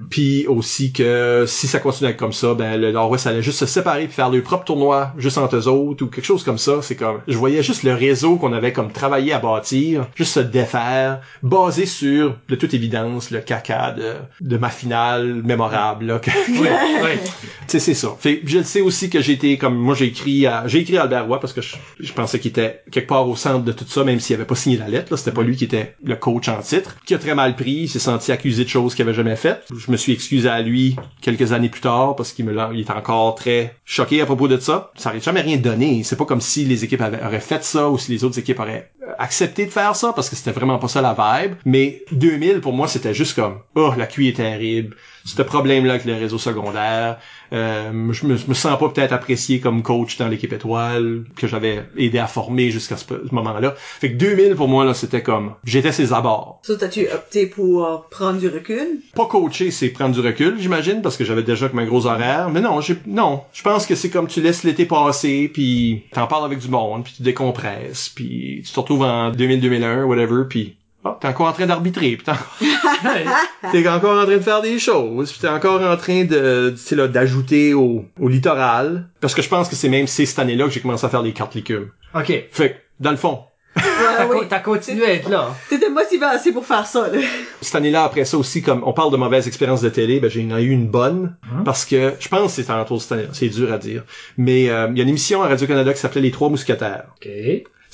Puis 0.10 0.46
aussi 0.48 0.92
que 0.94 1.46
si 1.48 1.68
ça 1.68 1.80
continuait 1.80 2.16
comme 2.16 2.34
ça, 2.34 2.54
ben 2.54 2.80
le 2.80 2.92
Nord-Ouest 2.92 3.26
allait 3.28 3.42
juste 3.42 3.60
se 3.60 3.66
séparer 3.66 4.06
puis 4.06 4.14
faire 4.14 4.30
leur 4.30 4.44
propre 4.44 4.66
tournoi 4.66 5.14
juste 5.18 5.38
entre 5.38 5.56
eux 5.56 5.68
autres 5.68 6.04
ou 6.06 6.08
quelque 6.08 6.26
chose 6.26 6.44
comme 6.44 6.58
ça. 6.58 6.82
C'est 6.82 6.96
comme 6.96 7.20
je 7.28 7.38
voyais 7.38 7.64
juste 7.64 7.84
le 7.84 7.94
réseau 7.94 8.36
qu'on 8.38 8.54
avait 8.54 8.74
comme 8.74 8.92
travaillé 8.92 9.34
à 9.34 9.40
bâtir, 9.40 10.08
juste 10.16 10.34
se 10.34 10.40
défaire, 10.40 11.22
basé 11.42 11.86
sur 11.86 12.36
de 12.50 12.56
toute 12.56 12.74
évidence 12.74 13.32
le 13.32 13.40
caca 13.40 13.92
de, 13.92 14.14
de 14.42 14.58
ma 14.58 14.70
finale 14.70 15.42
mémorable. 15.44 16.06
Là, 16.06 16.20
que- 16.20 16.30
Oui, 16.50 16.68
oui. 17.04 17.20
tu 17.24 17.32
sais, 17.68 17.80
c'est 17.80 17.94
ça. 17.94 18.16
Fait, 18.20 18.42
je 18.46 18.60
le 18.60 18.64
sais 18.64 18.82
aussi 18.82 19.10
que 19.10 19.22
j'ai 19.22 19.34
été 19.34 19.58
comme 19.58 19.76
moi 19.76 19.96
j'ai 19.96 20.06
écrit 20.06 20.46
à 20.46 20.68
j'ai 20.68 20.80
écrit 20.80 20.98
à 20.98 21.04
Albert 21.04 21.26
Roy 21.28 21.40
parce 21.40 21.54
que 21.54 21.62
je, 21.62 21.76
je 22.00 22.14
pensais 22.14 22.40
qu'il 22.40 22.50
était 22.50 22.82
quelque 22.92 23.08
part 23.08 23.28
au 23.28 23.36
centre 23.36 23.64
de 23.66 23.72
tout 23.72 23.86
ça, 23.88 24.04
même 24.04 24.20
s'il 24.20 24.36
avait 24.36 24.46
pas 24.46 24.56
signé 24.56 24.78
la 24.78 24.88
lettre. 24.88 25.16
C'était 25.16 25.32
pas 25.32 25.42
lui 25.44 25.56
qui 25.56 25.64
était 25.64 25.96
le 26.04 26.16
coach 26.16 26.48
en 26.50 26.60
titre, 26.60 26.98
qui 27.06 27.14
a 27.16 27.18
très 27.18 27.34
mal 27.36 27.56
pris, 27.56 27.88
s'est 27.88 28.00
senti 28.00 28.32
accusé 28.32 28.64
de 28.64 28.70
choses 28.70 28.94
qu'il 28.96 29.04
avait 29.04 29.14
jamais 29.16 29.36
faites. 29.36 29.63
Je 29.70 29.92
me 29.92 29.98
suis 29.98 30.14
excusé 30.14 30.50
à 30.50 30.62
lui 30.62 30.96
quelques 31.22 31.52
années 31.52 31.70
plus 31.70 31.82
tard 31.82 32.16
parce 32.16 32.32
qu'il 32.34 32.46
me 32.46 32.54
encore 32.92 33.36
très 33.36 33.76
choqué 33.86 34.22
à 34.22 34.26
propos 34.26 34.48
de 34.48 34.58
ça. 34.60 34.92
Ça 34.96 35.10
aurait 35.10 35.20
jamais 35.20 35.42
rien 35.42 35.58
donné. 35.58 36.04
C'est 36.04 36.16
pas 36.16 36.26
comme 36.26 36.42
si 36.42 36.66
les 36.66 36.84
équipes 36.84 37.02
avaient, 37.02 37.40
fait 37.40 37.64
ça 37.64 37.90
ou 37.90 37.98
si 37.98 38.12
les 38.12 38.24
autres 38.24 38.40
équipes 38.40 38.60
auraient 38.60 38.92
euh, 39.04 39.12
accepté 39.18 39.66
de 39.66 39.72
faire 39.72 39.96
ça 39.96 40.14
parce 40.14 40.30
que 40.30 40.36
c'était 40.36 40.52
vraiment 40.52 40.80
pas 40.80 40.88
ça 40.88 41.02
la 41.02 41.14
vibe. 41.14 41.56
Mais 41.66 42.04
2000 42.12 42.62
pour 42.62 42.74
moi 42.74 42.88
c'était 42.88 43.14
juste 43.14 43.36
comme 43.36 43.60
oh 43.76 43.94
la 43.98 44.08
QI 44.08 44.30
est 44.30 44.38
terrible. 44.38 44.96
Ce 45.26 45.42
problème-là 45.42 45.94
avec 45.94 46.06
le 46.06 46.16
réseau 46.16 46.38
secondaire. 46.38 47.18
Euh, 47.54 48.12
je, 48.12 48.26
me, 48.26 48.36
je 48.36 48.48
me 48.48 48.54
sens 48.54 48.80
pas 48.80 48.90
peut-être 48.90 49.14
apprécié 49.14 49.60
comme 49.60 49.84
coach 49.84 50.18
dans 50.18 50.28
l'équipe 50.28 50.52
étoile 50.52 51.24
que 51.36 51.48
j'avais 51.48 51.84
aidé 51.98 52.20
à 52.20 52.28
former 52.28 52.72
jusqu'à 52.72 52.98
ce, 52.98 53.06
ce 53.06 53.34
moment-là. 53.36 53.76
Fait 53.78 54.12
que 54.12 54.18
2000 54.18 54.56
pour 54.56 54.68
moi 54.68 54.86
là 54.86 54.94
c'était 54.94 55.22
comme 55.22 55.54
j'étais 55.64 55.92
ses 55.92 56.14
abords. 56.14 56.60
Ça, 56.64 56.76
t'as-tu 56.76 57.08
opté 57.12 57.48
pour 57.48 57.86
euh, 57.86 57.98
prendre 58.10 58.40
du 58.40 58.48
recul? 58.48 59.00
Pas 59.16 59.26
coacher, 59.26 59.72
c'est 59.72 59.90
prendre 59.90 60.16
du 60.16 60.22
recul, 60.22 60.56
j'imagine, 60.60 61.02
parce 61.02 61.18
que 61.18 61.24
j'avais 61.26 61.44
déjà 61.44 61.70
comme 61.70 61.80
un 61.80 61.86
gros 61.86 62.06
horaire. 62.06 62.50
Mais 62.50 62.62
non, 62.62 62.82
j'ai 62.82 62.98
non. 63.06 63.42
Je 63.54 63.62
pense 63.62 63.86
que 63.86 63.96
c'est 63.96 64.10
comme 64.10 64.28
tu 64.28 64.42
laisses 64.42 64.64
l'été 64.64 64.86
passer, 64.86 65.50
puis 65.54 66.04
t'en 66.12 66.28
parles 66.28 66.46
avec 66.46 66.60
du 66.60 66.70
monde, 66.70 67.04
puis 67.04 67.14
tu 67.18 67.24
décompresses, 67.24 68.10
puis 68.10 68.62
tu 68.66 68.72
te 68.72 68.80
retrouves 68.80 69.04
en 69.04 69.32
2000-2001, 69.32 70.04
whatever, 70.04 70.44
puis 70.50 70.76
oh, 71.06 71.12
t'es 71.20 71.28
encore 71.28 71.48
en 71.48 71.54
train 71.54 71.66
d'arbitrer, 71.66 72.18
puis 72.18 72.26
t'es 73.04 73.72
t'es 73.84 73.88
encore 73.90 74.20
en 74.22 74.26
train 74.26 74.36
de 74.38 74.40
faire 74.42 74.62
des 74.62 74.80
choses, 74.80 75.32
puis 75.32 75.42
t'es 75.42 75.48
encore 75.50 75.82
en 75.82 75.98
train 75.98 76.24
de, 76.26 76.72
tu 76.76 76.82
sais 76.82 76.96
là, 76.96 77.08
d'ajouter 77.08 77.74
au, 77.74 78.06
au 78.20 78.28
littoral, 78.30 79.08
parce 79.22 79.34
que 79.36 79.42
je 79.42 79.50
pense 79.50 79.70
que 79.70 79.76
c'est 79.76 79.90
même 79.90 80.08
c'est 80.08 80.26
cette 80.26 80.40
année-là 80.40 80.66
que 80.66 80.72
j'ai 80.72 80.82
commencé 80.82 81.06
à 81.06 81.10
faire 81.10 81.24
des 81.24 81.34
cartes 81.34 81.56
licumes. 81.56 81.90
OK. 82.16 82.32
Fait 82.52 82.70
que, 82.72 82.76
dans 83.00 83.12
le 83.12 83.18
fond, 83.18 83.40
T'as 83.76 84.28
oui. 84.28 84.38
co- 84.42 84.46
T'as 84.48 84.60
continué 84.60 85.04
à 85.06 85.14
être 85.14 85.30
là. 85.30 85.56
T'étais 85.68 85.90
motivé 85.90 86.26
assez 86.28 86.52
pour 86.52 86.64
faire 86.64 86.86
ça, 86.86 87.08
là. 87.08 87.18
cette 87.60 87.74
année-là, 87.74 88.04
après 88.04 88.24
ça 88.24 88.38
aussi, 88.38 88.62
comme 88.62 88.84
on 88.86 88.94
parle 88.94 89.12
de 89.12 89.18
mauvaise 89.18 89.48
expérience 89.48 89.82
de 89.82 89.90
télé, 89.90 90.20
ben 90.20 90.30
j'ai 90.30 90.42
eu 90.42 90.70
une 90.70 90.88
bonne 90.88 91.36
Mhm. 91.52 91.64
parce 91.64 91.84
que 91.86 92.14
je 92.20 92.28
pense 92.28 92.56
que 92.56 92.62
c'est 92.64 92.72
en 92.72 93.00
cette 93.00 93.12
année 93.14 93.28
c'est 93.34 93.50
dur 93.50 93.74
à 93.74 93.80
dire. 93.80 94.04
Mais 94.38 94.70
euh, 94.70 94.88
il 94.92 94.98
y 94.98 95.00
a 95.00 95.04
une 95.04 95.10
émission 95.10 95.42
à 95.42 95.48
Radio-Canada 95.48 95.92
qui 95.92 96.00
s'appelait 96.00 96.22
Les 96.22 96.30
Trois 96.32 96.50
Mousquetaires. 96.50 97.06
OK. 97.16 97.28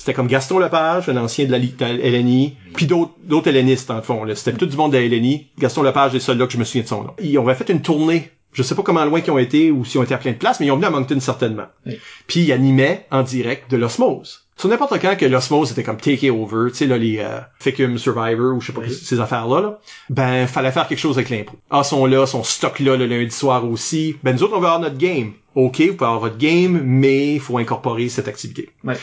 C'était 0.00 0.14
comme 0.14 0.28
Gaston 0.28 0.58
Lepage, 0.58 1.10
un 1.10 1.16
ancien 1.18 1.44
de 1.44 1.50
la 1.52 1.58
Ligue 1.58 1.76
de 1.76 1.84
la 1.84 1.92
LNI, 1.92 2.56
puis 2.72 2.86
d'autres 2.86 3.12
d'autres 3.22 3.48
hellénistes, 3.48 3.90
en 3.90 3.96
le 3.96 4.00
fond. 4.02 4.24
là. 4.24 4.34
C'était 4.34 4.56
tout 4.56 4.64
du 4.64 4.74
monde 4.74 4.92
de 4.92 4.96
la 4.96 5.04
LNI. 5.06 5.48
Gaston 5.58 5.82
Lepage 5.82 6.14
est 6.14 6.20
celui-là 6.20 6.46
que 6.46 6.54
je 6.54 6.56
me 6.56 6.64
souviens 6.64 6.84
de 6.84 6.88
son 6.88 7.02
nom. 7.02 7.10
Ils 7.22 7.38
ont 7.38 7.54
fait 7.54 7.68
une 7.68 7.82
tournée. 7.82 8.30
Je 8.54 8.62
sais 8.62 8.74
pas 8.74 8.82
comment 8.82 9.04
loin 9.04 9.20
qu'ils 9.20 9.30
ont 9.34 9.36
été 9.38 9.70
ou 9.70 9.84
s'ils 9.84 10.00
ont 10.00 10.02
été 10.02 10.14
à 10.14 10.16
plein 10.16 10.32
de 10.32 10.38
places, 10.38 10.58
mais 10.58 10.64
ils 10.66 10.70
ont 10.70 10.76
venu 10.76 10.86
à 10.86 10.90
Moncton 10.90 11.20
certainement. 11.20 11.66
Oui. 11.86 11.98
Puis 12.26 12.40
ils 12.40 12.52
animaient 12.52 13.06
en 13.10 13.22
direct 13.22 13.70
de 13.70 13.76
l'osmose. 13.76 14.46
Sur 14.56 14.70
n'importe 14.70 14.98
quand 15.02 15.16
que 15.18 15.26
l'osmose 15.26 15.70
était 15.70 15.82
comme 15.82 15.98
take 15.98 16.26
it 16.26 16.32
over, 16.32 16.70
tu 16.70 16.76
sais 16.78 16.86
là 16.86 16.96
les 16.96 17.18
euh, 17.18 17.38
Fecum 17.58 17.98
Survivor 17.98 18.56
ou 18.56 18.60
je 18.62 18.68
sais 18.68 18.72
pas 18.72 18.80
Oui. 18.80 18.90
ces 18.90 19.20
affaires 19.20 19.46
là, 19.48 19.60
là, 19.60 19.78
ben 20.08 20.46
fallait 20.46 20.72
faire 20.72 20.88
quelque 20.88 20.98
chose 20.98 21.18
avec 21.18 21.28
l'impro. 21.28 21.56
Ah 21.70 21.84
sont 21.84 22.06
là, 22.06 22.24
sont 22.26 22.42
stock 22.42 22.80
là 22.80 22.96
le 22.96 23.04
lundi 23.04 23.30
soir 23.34 23.66
aussi. 23.70 24.16
Ben 24.22 24.34
nous 24.34 24.42
autres 24.44 24.56
on 24.56 24.60
va 24.60 24.68
avoir 24.68 24.80
notre 24.80 24.98
game. 24.98 25.32
OK, 25.56 25.76
vous 25.80 25.94
pouvez 25.94 26.06
avoir 26.06 26.20
votre 26.20 26.38
game, 26.38 26.80
mais 26.84 27.34
il 27.34 27.40
faut 27.40 27.58
incorporer 27.58 28.08
cette 28.08 28.28
activité. 28.28 28.70
Ouais. 28.82 28.96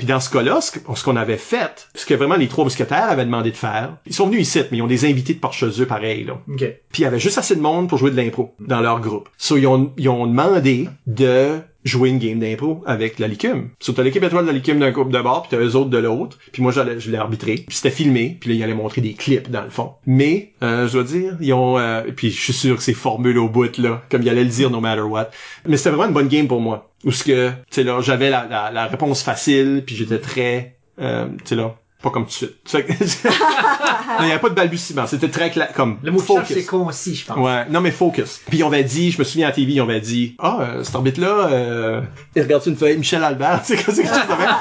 Puis 0.00 0.06
dans 0.06 0.18
ce 0.18 0.30
cas-là, 0.30 0.62
ce 0.62 1.04
qu'on 1.04 1.16
avait 1.16 1.36
fait, 1.36 1.90
ce 1.94 2.06
que 2.06 2.14
vraiment 2.14 2.36
les 2.36 2.48
trois 2.48 2.64
mousquetaires 2.64 3.10
avaient 3.10 3.26
demandé 3.26 3.50
de 3.50 3.56
faire, 3.58 3.98
ils 4.06 4.14
sont 4.14 4.28
venus 4.28 4.40
ici, 4.40 4.62
mais 4.70 4.78
ils 4.78 4.82
ont 4.82 4.86
des 4.86 5.04
invités 5.04 5.34
de 5.34 5.40
chez 5.52 5.82
eux 5.82 5.84
pareil, 5.84 6.24
là. 6.24 6.40
OK. 6.48 6.56
Puis 6.56 7.00
il 7.00 7.02
y 7.02 7.04
avait 7.04 7.18
juste 7.18 7.36
assez 7.36 7.54
de 7.54 7.60
monde 7.60 7.86
pour 7.86 7.98
jouer 7.98 8.10
de 8.10 8.16
l'impro 8.16 8.54
dans 8.60 8.80
leur 8.80 9.00
groupe. 9.00 9.28
So, 9.36 9.58
ils 9.58 9.66
ont, 9.66 9.92
ils 9.98 10.08
ont 10.08 10.26
demandé 10.26 10.88
de 11.06 11.58
jouer 11.84 12.10
une 12.10 12.18
game 12.18 12.38
d'impro 12.38 12.82
avec 12.86 13.18
la 13.18 13.28
Licume. 13.28 13.70
T'as 13.78 14.02
l'équipe 14.02 14.22
étoile 14.22 14.44
de 14.44 14.50
la 14.50 14.54
Licume 14.54 14.78
d'un 14.78 14.90
groupe 14.90 15.10
de 15.10 15.20
bord, 15.20 15.42
puis 15.42 15.56
t'as 15.56 15.64
eux 15.64 15.76
autres 15.76 15.90
de 15.90 15.98
l'autre. 15.98 16.38
Puis 16.52 16.62
moi, 16.62 16.72
j'allais, 16.72 17.00
je 17.00 17.10
l'ai 17.10 17.18
arbitré. 17.18 17.54
Puis 17.66 17.76
c'était 17.76 17.90
filmé, 17.90 18.36
puis 18.40 18.50
là, 18.50 18.56
ils 18.56 18.62
allaient 18.62 18.74
montrer 18.74 19.00
des 19.00 19.14
clips 19.14 19.50
dans 19.50 19.62
le 19.62 19.70
fond. 19.70 19.92
Mais, 20.06 20.52
euh, 20.62 20.86
je 20.86 20.92
dois 20.92 21.04
dire, 21.04 21.36
ils 21.40 21.52
ont... 21.52 21.78
euh, 21.78 22.02
puis 22.14 22.30
je 22.30 22.40
suis 22.40 22.52
sûr 22.52 22.76
que 22.76 22.82
c'est 22.82 22.94
formule 22.94 23.38
au 23.38 23.48
bout, 23.48 23.78
là, 23.78 24.02
comme 24.10 24.22
ils 24.22 24.28
allaient 24.28 24.44
le 24.44 24.50
dire 24.50 24.70
no 24.70 24.80
matter 24.80 25.02
what. 25.02 25.30
Mais 25.66 25.76
c'était 25.76 25.90
vraiment 25.90 26.06
une 26.06 26.14
bonne 26.14 26.28
game 26.28 26.48
pour 26.48 26.60
moi. 26.60 26.90
Où 27.04 27.12
ce 27.12 27.24
que, 27.24 27.48
tu 27.50 27.56
sais, 27.70 27.82
là, 27.82 28.00
j'avais 28.02 28.30
la, 28.30 28.46
la, 28.46 28.70
la 28.70 28.86
réponse 28.86 29.22
facile, 29.22 29.82
puis 29.86 29.96
j'étais 29.96 30.18
très... 30.18 30.76
Euh, 31.00 31.28
tu 31.38 31.46
sais, 31.46 31.54
là, 31.56 31.76
pas 32.02 32.10
comme 32.10 32.24
tout 32.24 32.30
de 32.30 32.34
suite. 32.34 32.86
Que- 32.86 32.92
il 34.20 34.24
n'y 34.26 34.30
avait 34.32 34.40
pas 34.40 34.48
de 34.48 34.54
balbutiement. 34.54 35.06
C'était 35.06 35.28
très 35.28 35.50
clair, 35.50 35.72
comme 35.74 35.98
Le 36.02 36.10
mot 36.10 36.18
focus. 36.18 36.56
c'est 36.56 36.64
concis, 36.64 37.14
je 37.14 37.26
pense. 37.26 37.36
Ouais, 37.38 37.66
non 37.70 37.80
mais 37.80 37.90
focus. 37.90 38.40
Puis 38.48 38.62
on 38.62 38.68
avait 38.68 38.84
dit, 38.84 39.10
je 39.10 39.18
me 39.18 39.24
souviens 39.24 39.48
à 39.48 39.52
TV, 39.52 39.72
ils 39.72 39.80
avait 39.80 40.00
dit, 40.00 40.34
ah, 40.38 40.58
euh, 40.60 40.84
cet 40.84 40.94
arbitre-là, 40.94 41.48
euh, 41.52 42.00
il 42.36 42.42
regarde 42.42 42.62
une 42.66 42.76
feuille, 42.76 42.96
Michel 42.96 43.22
Albert, 43.24 43.60
c'est 43.64 43.76
quoi 43.82 43.92
c'est 43.94 44.02
quelque 44.02 44.14
chose 44.14 44.26
de 44.28 44.42
même. 44.42 44.54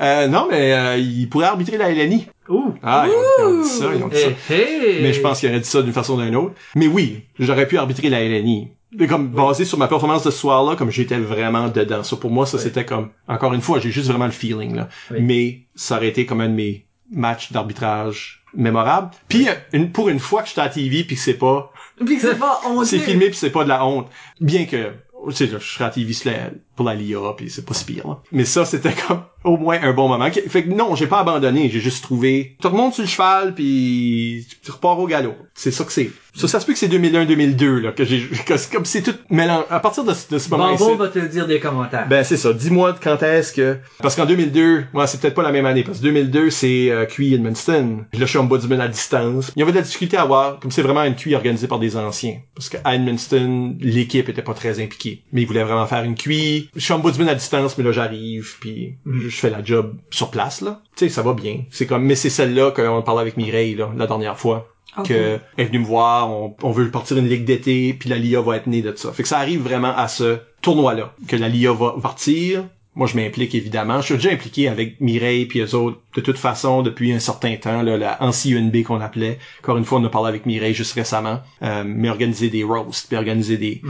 euh, 0.00 0.28
Non, 0.28 0.46
mais 0.50 0.72
euh, 0.72 0.96
il 0.96 1.28
pourrait 1.28 1.46
arbitrer 1.46 1.78
la 1.78 1.90
LNI. 1.90 2.26
Ouh. 2.48 2.74
Ah, 2.82 3.06
ils 3.06 3.10
ont, 3.12 3.48
ils 3.50 3.54
ont 3.54 3.62
dit 3.62 3.68
ça, 3.68 3.84
ils 3.96 4.02
ont 4.04 4.08
dit 4.08 4.16
ça. 4.18 4.54
Hé, 4.54 4.98
hé. 4.98 5.02
Mais 5.02 5.12
je 5.12 5.20
pense 5.20 5.40
qu'il 5.40 5.48
aurait 5.48 5.60
dit 5.60 5.68
ça 5.68 5.82
d'une 5.82 5.92
façon 5.94 6.18
ou 6.18 6.22
d'une 6.22 6.36
autre. 6.36 6.54
Mais 6.74 6.86
oui, 6.86 7.22
j'aurais 7.38 7.66
pu 7.66 7.78
arbitrer 7.78 8.08
la 8.10 8.22
LNI. 8.22 8.68
Comme 9.08 9.28
basé 9.28 9.64
sur 9.64 9.78
ma 9.78 9.88
performance 9.88 10.22
de 10.24 10.30
ce 10.30 10.36
soir-là, 10.38 10.76
comme 10.76 10.90
j'étais 10.90 11.18
vraiment 11.18 11.68
dedans. 11.68 12.02
Ça 12.02 12.16
pour 12.16 12.30
moi, 12.30 12.46
ça 12.46 12.56
Oui. 12.56 12.62
c'était 12.62 12.84
comme 12.84 13.10
encore 13.28 13.52
une 13.54 13.60
fois, 13.60 13.80
j'ai 13.80 13.90
juste 13.90 14.08
vraiment 14.08 14.26
le 14.26 14.30
feeling 14.32 14.74
là. 14.76 14.88
Oui. 15.10 15.18
Mais 15.20 15.60
ça 15.74 15.96
aurait 15.96 16.08
été 16.08 16.26
comme 16.26 16.40
un 16.40 16.48
de 16.48 16.54
mes 16.54 16.86
matchs 17.10 17.52
d'arbitrage 17.52 18.42
mémorables. 18.54 19.10
Puis 19.28 19.48
euh, 19.48 19.52
une, 19.72 19.90
pour 19.90 20.08
une 20.08 20.18
fois 20.20 20.42
que 20.42 20.48
j'étais 20.48 20.60
à 20.60 20.68
TV 20.68 21.04
puis 21.04 21.16
que 21.16 21.22
c'est 21.22 21.34
pas 21.34 21.72
Puis 22.04 22.16
que 22.16 22.22
c'est 22.22 22.38
pas 22.38 22.60
honteux. 22.66 22.84
c'est 22.84 22.98
filmé 22.98 23.26
puis 23.26 23.36
c'est 23.36 23.50
pas 23.50 23.64
de 23.64 23.68
la 23.68 23.84
honte. 23.84 24.08
Bien 24.40 24.64
que, 24.64 24.92
tu 25.28 25.34
sais, 25.34 25.48
je 25.48 25.58
serais 25.58 25.84
à 25.86 25.90
TV 25.90 26.12
la- 26.24 26.50
pour 26.76 26.86
la 26.86 26.94
LIA, 26.94 27.18
puis 27.36 27.50
c'est 27.50 27.64
pas 27.64 27.74
si 27.74 27.84
pire. 27.84 28.06
là. 28.06 28.20
Mais 28.30 28.44
ça, 28.44 28.64
c'était 28.64 28.92
comme 28.92 29.22
au 29.44 29.56
moins 29.56 29.80
un 29.82 29.92
bon 29.92 30.06
moment. 30.08 30.28
Fait 30.30 30.64
que 30.64 30.68
non, 30.70 30.94
j'ai 30.94 31.06
pas 31.06 31.20
abandonné, 31.20 31.68
j'ai 31.70 31.80
juste 31.80 32.02
trouvé... 32.04 32.56
Tu 32.60 32.66
remontes 32.68 32.94
sur 32.94 33.02
le 33.02 33.08
cheval, 33.08 33.54
puis 33.54 34.46
tu 34.62 34.70
repars 34.70 34.98
au 34.98 35.06
galop. 35.06 35.34
C'est 35.54 35.70
ça 35.72 35.84
que 35.84 35.92
c'est. 35.92 36.10
Ça, 36.34 36.48
ça 36.48 36.60
se 36.60 36.66
peut 36.66 36.72
que 36.72 36.78
c'est 36.78 36.88
2001-2002, 36.88 37.80
là, 37.80 37.92
que 37.92 38.04
j'ai... 38.04 38.28
comme 38.72 38.84
c'est 38.84 39.02
tout 39.02 39.14
mélange. 39.30 39.64
À 39.70 39.80
partir 39.80 40.04
de, 40.04 40.12
ce- 40.14 40.28
de 40.32 40.38
ce 40.38 40.48
moment 40.50 40.74
Bambo 40.74 40.96
va 40.96 41.08
te 41.08 41.18
le 41.18 41.28
dire 41.28 41.46
des 41.46 41.60
commentaires. 41.60 42.06
ben 42.08 42.24
c'est 42.24 42.36
ça. 42.36 42.52
Dis-moi 42.52 42.96
quand 43.02 43.22
est-ce 43.22 43.52
que 43.52 43.78
parce 44.02 44.16
qu'en 44.16 44.26
2002, 44.26 44.84
moi 44.92 45.06
c'est 45.06 45.20
peut-être 45.20 45.34
pas 45.34 45.42
la 45.42 45.52
même 45.52 45.66
année 45.66 45.84
parce 45.84 45.98
que 45.98 46.02
2002 46.04 46.50
c'est 46.50 46.90
euh, 46.90 47.04
QI 47.06 47.34
Edmundston. 47.34 48.04
Là 48.12 48.18
je 48.20 48.24
suis 48.24 48.38
en 48.38 48.42
Ombudsman 48.44 48.80
à 48.80 48.88
distance. 48.88 49.52
Il 49.56 49.60
y 49.60 49.62
avait 49.62 49.72
de 49.72 49.76
la 49.76 49.82
difficulté 49.82 50.16
à 50.16 50.22
avoir 50.22 50.58
comme 50.58 50.70
c'est 50.70 50.82
vraiment 50.82 51.04
une 51.04 51.14
QI 51.14 51.34
organisée 51.34 51.68
par 51.68 51.78
des 51.78 51.96
anciens 51.96 52.38
parce 52.54 52.68
que 52.68 52.76
à 52.84 52.94
Edmundston 52.96 53.76
l'équipe 53.80 54.28
était 54.28 54.42
pas 54.42 54.54
très 54.54 54.80
impliquée. 54.82 55.22
Mais 55.32 55.42
ils 55.42 55.46
voulaient 55.46 55.64
vraiment 55.64 55.86
faire 55.86 56.02
une 56.04 56.14
QI. 56.16 56.68
Je 56.74 56.80
suis 56.80 56.92
en 56.92 56.96
Ombudsman 56.96 57.28
à 57.28 57.34
distance 57.34 57.78
mais 57.78 57.84
là 57.84 57.92
j'arrive 57.92 58.54
puis 58.60 58.96
je 59.06 59.28
je 59.28 59.36
fais 59.40 59.50
la 59.50 59.62
job 59.64 59.96
sur 60.10 60.30
place 60.30 60.60
là. 60.60 60.80
Tu 60.96 61.06
sais 61.06 61.08
ça 61.08 61.22
va 61.22 61.32
bien. 61.34 61.60
C'est 61.70 61.86
comme 61.86 62.04
mais 62.04 62.14
c'est 62.16 62.30
celle-là 62.30 62.70
qu'on 62.72 63.02
parlait 63.02 63.20
avec 63.22 63.36
Mireille 63.36 63.74
là 63.76 63.90
la 63.96 64.06
dernière 64.06 64.38
fois 64.38 64.68
Ok. 64.96 65.08
que 65.08 65.38
elle 65.56 65.64
est 65.64 65.64
venue 65.64 65.80
me 65.80 65.84
voir, 65.84 66.30
on, 66.30 66.54
on 66.62 66.70
veut 66.70 66.90
partir 66.90 67.16
une 67.16 67.28
ligue 67.28 67.44
d'été, 67.44 67.94
puis 67.94 68.08
la 68.08 68.16
LIA 68.16 68.40
va 68.40 68.56
être 68.56 68.66
née 68.66 68.82
de 68.82 68.94
ça. 68.96 69.12
Fait 69.12 69.22
que 69.22 69.28
ça 69.28 69.38
arrive 69.38 69.60
vraiment 69.60 69.94
à 69.96 70.08
ce 70.08 70.38
tournoi-là, 70.62 71.14
que 71.26 71.36
la 71.36 71.48
LIA 71.48 71.72
va 71.72 71.94
partir. 72.00 72.64
Moi, 72.96 73.08
je 73.08 73.16
m'implique 73.16 73.56
évidemment. 73.56 74.00
Je 74.00 74.06
suis 74.06 74.14
déjà 74.14 74.30
impliqué 74.30 74.68
avec 74.68 75.00
Mireille 75.00 75.46
puis 75.46 75.60
eux 75.60 75.74
autres, 75.74 75.98
de 76.14 76.20
toute 76.20 76.38
façon, 76.38 76.82
depuis 76.82 77.12
un 77.12 77.18
certain 77.18 77.56
temps, 77.56 77.82
là, 77.82 77.96
la 77.96 78.22
ANSI-UNB 78.22 78.84
qu'on 78.84 79.00
appelait. 79.00 79.38
Encore 79.60 79.78
une 79.78 79.84
fois, 79.84 79.98
on 79.98 80.04
a 80.04 80.08
parlé 80.08 80.28
avec 80.28 80.46
Mireille 80.46 80.74
juste 80.74 80.92
récemment. 80.92 81.40
Euh, 81.62 81.82
mais 81.84 82.08
organiser 82.08 82.50
des 82.50 82.62
roasts, 82.62 83.08
puis 83.08 83.16
organiser 83.16 83.56
des... 83.56 83.82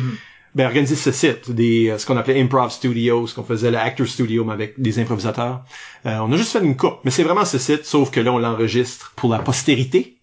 Ben, 0.54 0.66
organiser 0.66 0.94
ce 0.94 1.10
site, 1.10 1.50
des, 1.50 1.90
euh, 1.90 1.98
ce 1.98 2.06
qu'on 2.06 2.16
appelait 2.16 2.40
Improv 2.40 2.70
Studios, 2.70 3.26
ce 3.26 3.34
qu'on 3.34 3.42
faisait 3.42 3.72
le 3.72 3.76
Actor 3.76 4.06
Studio, 4.06 4.44
mais 4.44 4.52
avec 4.52 4.80
des 4.80 5.00
improvisateurs. 5.00 5.64
Euh, 6.06 6.18
on 6.20 6.30
a 6.30 6.36
juste 6.36 6.52
fait 6.52 6.64
une 6.64 6.76
coupe, 6.76 6.98
mais 7.02 7.10
c'est 7.10 7.24
vraiment 7.24 7.44
ce 7.44 7.58
site, 7.58 7.84
sauf 7.84 8.12
que 8.12 8.20
là, 8.20 8.32
on 8.32 8.38
l'enregistre 8.38 9.12
pour 9.16 9.30
la 9.30 9.40
postérité. 9.40 10.13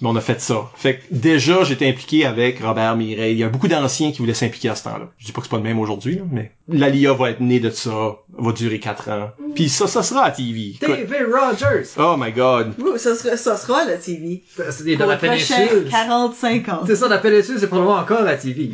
Mais 0.00 0.08
on 0.08 0.16
a 0.16 0.20
fait 0.20 0.40
ça. 0.40 0.70
Fait 0.76 0.98
que 0.98 1.02
déjà, 1.10 1.64
j'étais 1.64 1.88
impliqué 1.88 2.26
avec 2.26 2.60
Robert 2.60 2.96
Mireille. 2.96 3.32
Il 3.32 3.38
y 3.38 3.44
a 3.44 3.48
beaucoup 3.48 3.68
d'anciens 3.68 4.12
qui 4.12 4.18
voulaient 4.18 4.34
s'impliquer 4.34 4.68
à 4.68 4.74
ce 4.74 4.84
temps-là. 4.84 5.10
Je 5.18 5.24
dis 5.24 5.32
pas 5.32 5.40
que 5.40 5.46
c'est 5.46 5.50
pas 5.50 5.56
le 5.56 5.62
même 5.62 5.78
aujourd'hui, 5.78 6.16
là, 6.16 6.22
mais 6.30 6.52
l'ALIA 6.68 7.14
va 7.14 7.30
être 7.30 7.40
née 7.40 7.60
de 7.60 7.70
ça, 7.70 8.16
va 8.36 8.52
durer 8.52 8.78
quatre 8.78 9.08
ans. 9.10 9.30
Puis 9.54 9.70
ça, 9.70 9.86
ça 9.86 10.02
sera 10.02 10.24
à 10.24 10.30
TV. 10.30 10.74
David 10.80 11.26
Rogers! 11.32 11.88
Oh 11.98 12.16
my 12.18 12.30
god. 12.30 12.74
Ouh, 12.78 12.98
ça 12.98 13.14
sera, 13.14 13.36
ça 13.38 13.56
sera 13.56 13.84
la 13.86 13.96
TV. 13.96 14.42
C'est 14.70 14.84
dans 14.96 14.98
Pour 14.98 15.06
la 15.06 15.16
péninsule. 15.16 15.88
45 15.90 16.68
ans. 16.68 16.80
C'est 16.86 16.96
ça, 16.96 17.08
la 17.08 17.18
péninsule, 17.18 17.56
c'est 17.58 17.68
probablement 17.68 17.96
encore 17.96 18.22
la 18.22 18.36
TV. 18.36 18.70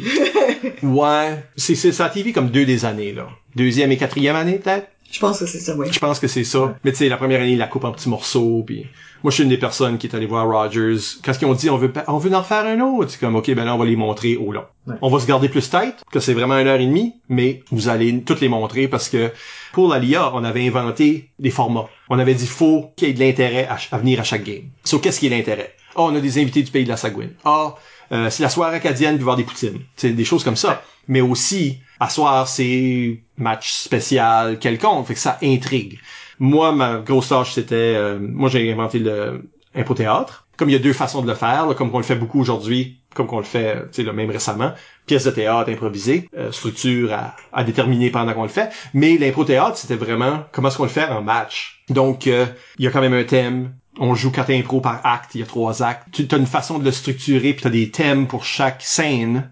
Ouais. 0.83 1.45
C'est, 1.57 1.77
c'est, 1.77 1.93
c'est 1.93 2.03
à 2.03 2.09
TV 2.09 2.33
comme 2.33 2.51
deux 2.51 2.65
des 2.65 2.85
années, 2.85 3.13
là. 3.13 3.29
Deuxième 3.55 3.93
et 3.93 3.97
quatrième 3.97 4.35
année, 4.35 4.59
peut-être? 4.59 4.89
Je 5.13 5.21
pense 5.21 5.39
que 5.39 5.47
c'est 5.47 5.61
ça, 5.61 5.77
oui. 5.77 5.89
Je 5.93 5.99
pense 5.99 6.19
que 6.19 6.27
c'est 6.27 6.43
ça. 6.43 6.75
Mais 6.85 6.91
tu 6.91 6.99
sais, 6.99 7.09
la 7.09 7.19
première 7.19 7.41
année, 7.41 7.53
il 7.53 7.59
la 7.59 7.67
coupe 7.67 7.85
en 7.85 7.93
petits 7.93 8.09
morceaux, 8.09 8.65
puis 8.67 8.87
moi, 9.23 9.31
je 9.31 9.35
suis 9.35 9.43
une 9.45 9.51
des 9.51 9.59
personnes 9.59 9.99
qui 9.99 10.07
est 10.07 10.17
allée 10.17 10.27
voir 10.27 10.49
Rogers. 10.49 10.97
Quand 11.23 11.33
ils 11.41 11.45
ont 11.45 11.53
dit, 11.53 11.69
on 11.71 11.77
veut, 11.77 11.93
on 12.09 12.17
veut 12.17 12.35
en 12.35 12.43
faire 12.43 12.65
un 12.65 12.81
autre, 12.81 13.11
c'est 13.11 13.21
comme, 13.21 13.37
ok, 13.37 13.55
ben 13.55 13.65
là, 13.65 13.75
on 13.75 13.79
va 13.79 13.85
les 13.85 13.95
montrer 13.95 14.37
au 14.37 14.53
long. 14.53 14.65
Ouais. 14.87 14.97
On 15.03 15.11
va 15.11 15.21
se 15.21 15.27
garder 15.27 15.51
plus 15.51 15.69
tête, 15.69 16.03
que 16.11 16.19
c'est 16.19 16.33
vraiment 16.33 16.57
une 16.57 16.67
heure 16.67 16.81
et 16.81 16.87
demie, 16.87 17.15
mais 17.29 17.63
vous 17.71 17.89
allez 17.89 18.23
toutes 18.23 18.41
les 18.41 18.49
montrer 18.49 18.89
parce 18.89 19.11
que 19.11 19.31
pour 19.73 19.89
la 19.89 19.99
LIA, 19.99 20.35
on 20.35 20.43
avait 20.45 20.67
inventé 20.67 21.31
des 21.39 21.51
formats. 21.51 21.89
On 22.09 22.19
avait 22.19 22.35
dit, 22.35 22.47
faut 22.47 22.91
qu'il 22.97 23.09
y 23.09 23.11
ait 23.11 23.15
de 23.15 23.21
l'intérêt 23.21 23.69
à, 23.69 23.99
venir 23.99 24.19
à 24.19 24.25
chaque 24.25 24.45
game. 24.45 24.65
So, 24.83 24.99
qu'est-ce 24.99 25.21
qui 25.21 25.27
est 25.27 25.31
l'intérêt? 25.31 25.75
Ah, 25.95 26.03
on 26.03 26.17
a 26.17 26.21
des 26.21 26.41
invités 26.41 26.63
du 26.63 26.71
pays 26.71 26.85
de 26.85 26.89
la 26.89 26.97
Sagouine. 26.97 27.35
Ah, 27.45 27.77
euh, 28.13 28.31
c'est 28.31 28.43
la 28.43 28.49
soirée 28.49 28.77
acadienne 28.77 29.17
puis 29.17 29.25
voir 29.25 29.37
des 29.37 29.45
poutines. 29.45 29.81
C'est 29.97 30.11
des 30.11 30.25
choses 30.25 30.43
comme 30.43 30.57
ça. 30.57 30.83
Mais 31.07 31.21
aussi, 31.21 31.79
à 32.03 32.09
soir, 32.09 32.49
c'est 32.49 33.23
match 33.37 33.73
spécial 33.73 34.59
quelconque. 34.59 35.07
Fait 35.07 35.15
que 35.15 35.21
ça 35.21 35.39
intrigue. 35.43 35.99
Moi, 36.39 36.73
ma 36.73 36.99
grosse 36.99 37.29
tâche, 37.29 37.53
c'était... 37.53 37.95
euh, 37.97 38.19
moi, 38.21 38.49
j'ai 38.51 38.73
inventé 38.73 38.99
le 38.99 39.49
impro-théâtre. 39.75 40.47
Comme 40.57 40.69
il 40.69 40.73
y 40.73 40.77
a 40.77 40.81
deux 40.81 40.93
façons 40.93 41.23
de 41.23 41.29
le 41.29 41.35
faire, 41.35 41.67
là, 41.67 41.75
comme 41.75 41.91
on 41.93 41.99
le 41.99 42.05
fait 42.05 42.17
beaucoup 42.17 42.41
aujourd'hui, 42.41 42.99
comme 43.15 43.27
qu'on 43.27 43.39
le 43.39 43.45
fait, 43.45 43.89
tu 43.93 44.05
sais, 44.05 44.13
même 44.13 44.31
récemment. 44.31 44.73
Pièce 45.07 45.25
de 45.25 45.31
théâtre 45.31 45.71
improvisée, 45.71 46.29
euh, 46.37 46.53
structure 46.53 47.13
à, 47.13 47.37
à 47.53 47.65
déterminer 47.65 48.11
pendant 48.11 48.35
qu'on 48.35 48.43
le 48.43 48.49
fait. 48.49 48.71
Mais 48.95 49.17
l'impro-théâtre, 49.17 49.77
c'était 49.77 49.97
vraiment 49.97 50.45
comment 50.53 50.69
est-ce 50.69 50.77
qu'on 50.77 50.83
le 50.85 50.89
fait 51.01 51.09
en 51.09 51.23
match. 51.23 51.85
Donc, 51.89 52.27
euh, 52.27 52.47
il 52.79 52.85
y 52.85 52.89
a 52.89 52.91
quand 52.91 53.01
même 53.01 53.15
un 53.15 53.25
thème. 53.25 53.75
On 53.99 54.15
joue 54.15 54.31
quatre 54.31 54.51
impro 54.51 54.81
par 54.81 55.05
acte, 55.05 55.35
il 55.35 55.41
y 55.41 55.43
a 55.43 55.47
trois 55.47 55.83
actes. 55.83 56.09
Tu 56.13 56.27
as 56.31 56.39
une 56.39 56.47
façon 56.47 56.79
de 56.79 56.85
le 56.85 56.91
structurer, 56.93 57.53
puis 57.53 57.61
tu 57.63 57.67
as 57.67 57.71
des 57.71 57.91
thèmes 57.91 58.27
pour 58.27 58.45
chaque 58.45 58.83
scène. 58.83 59.51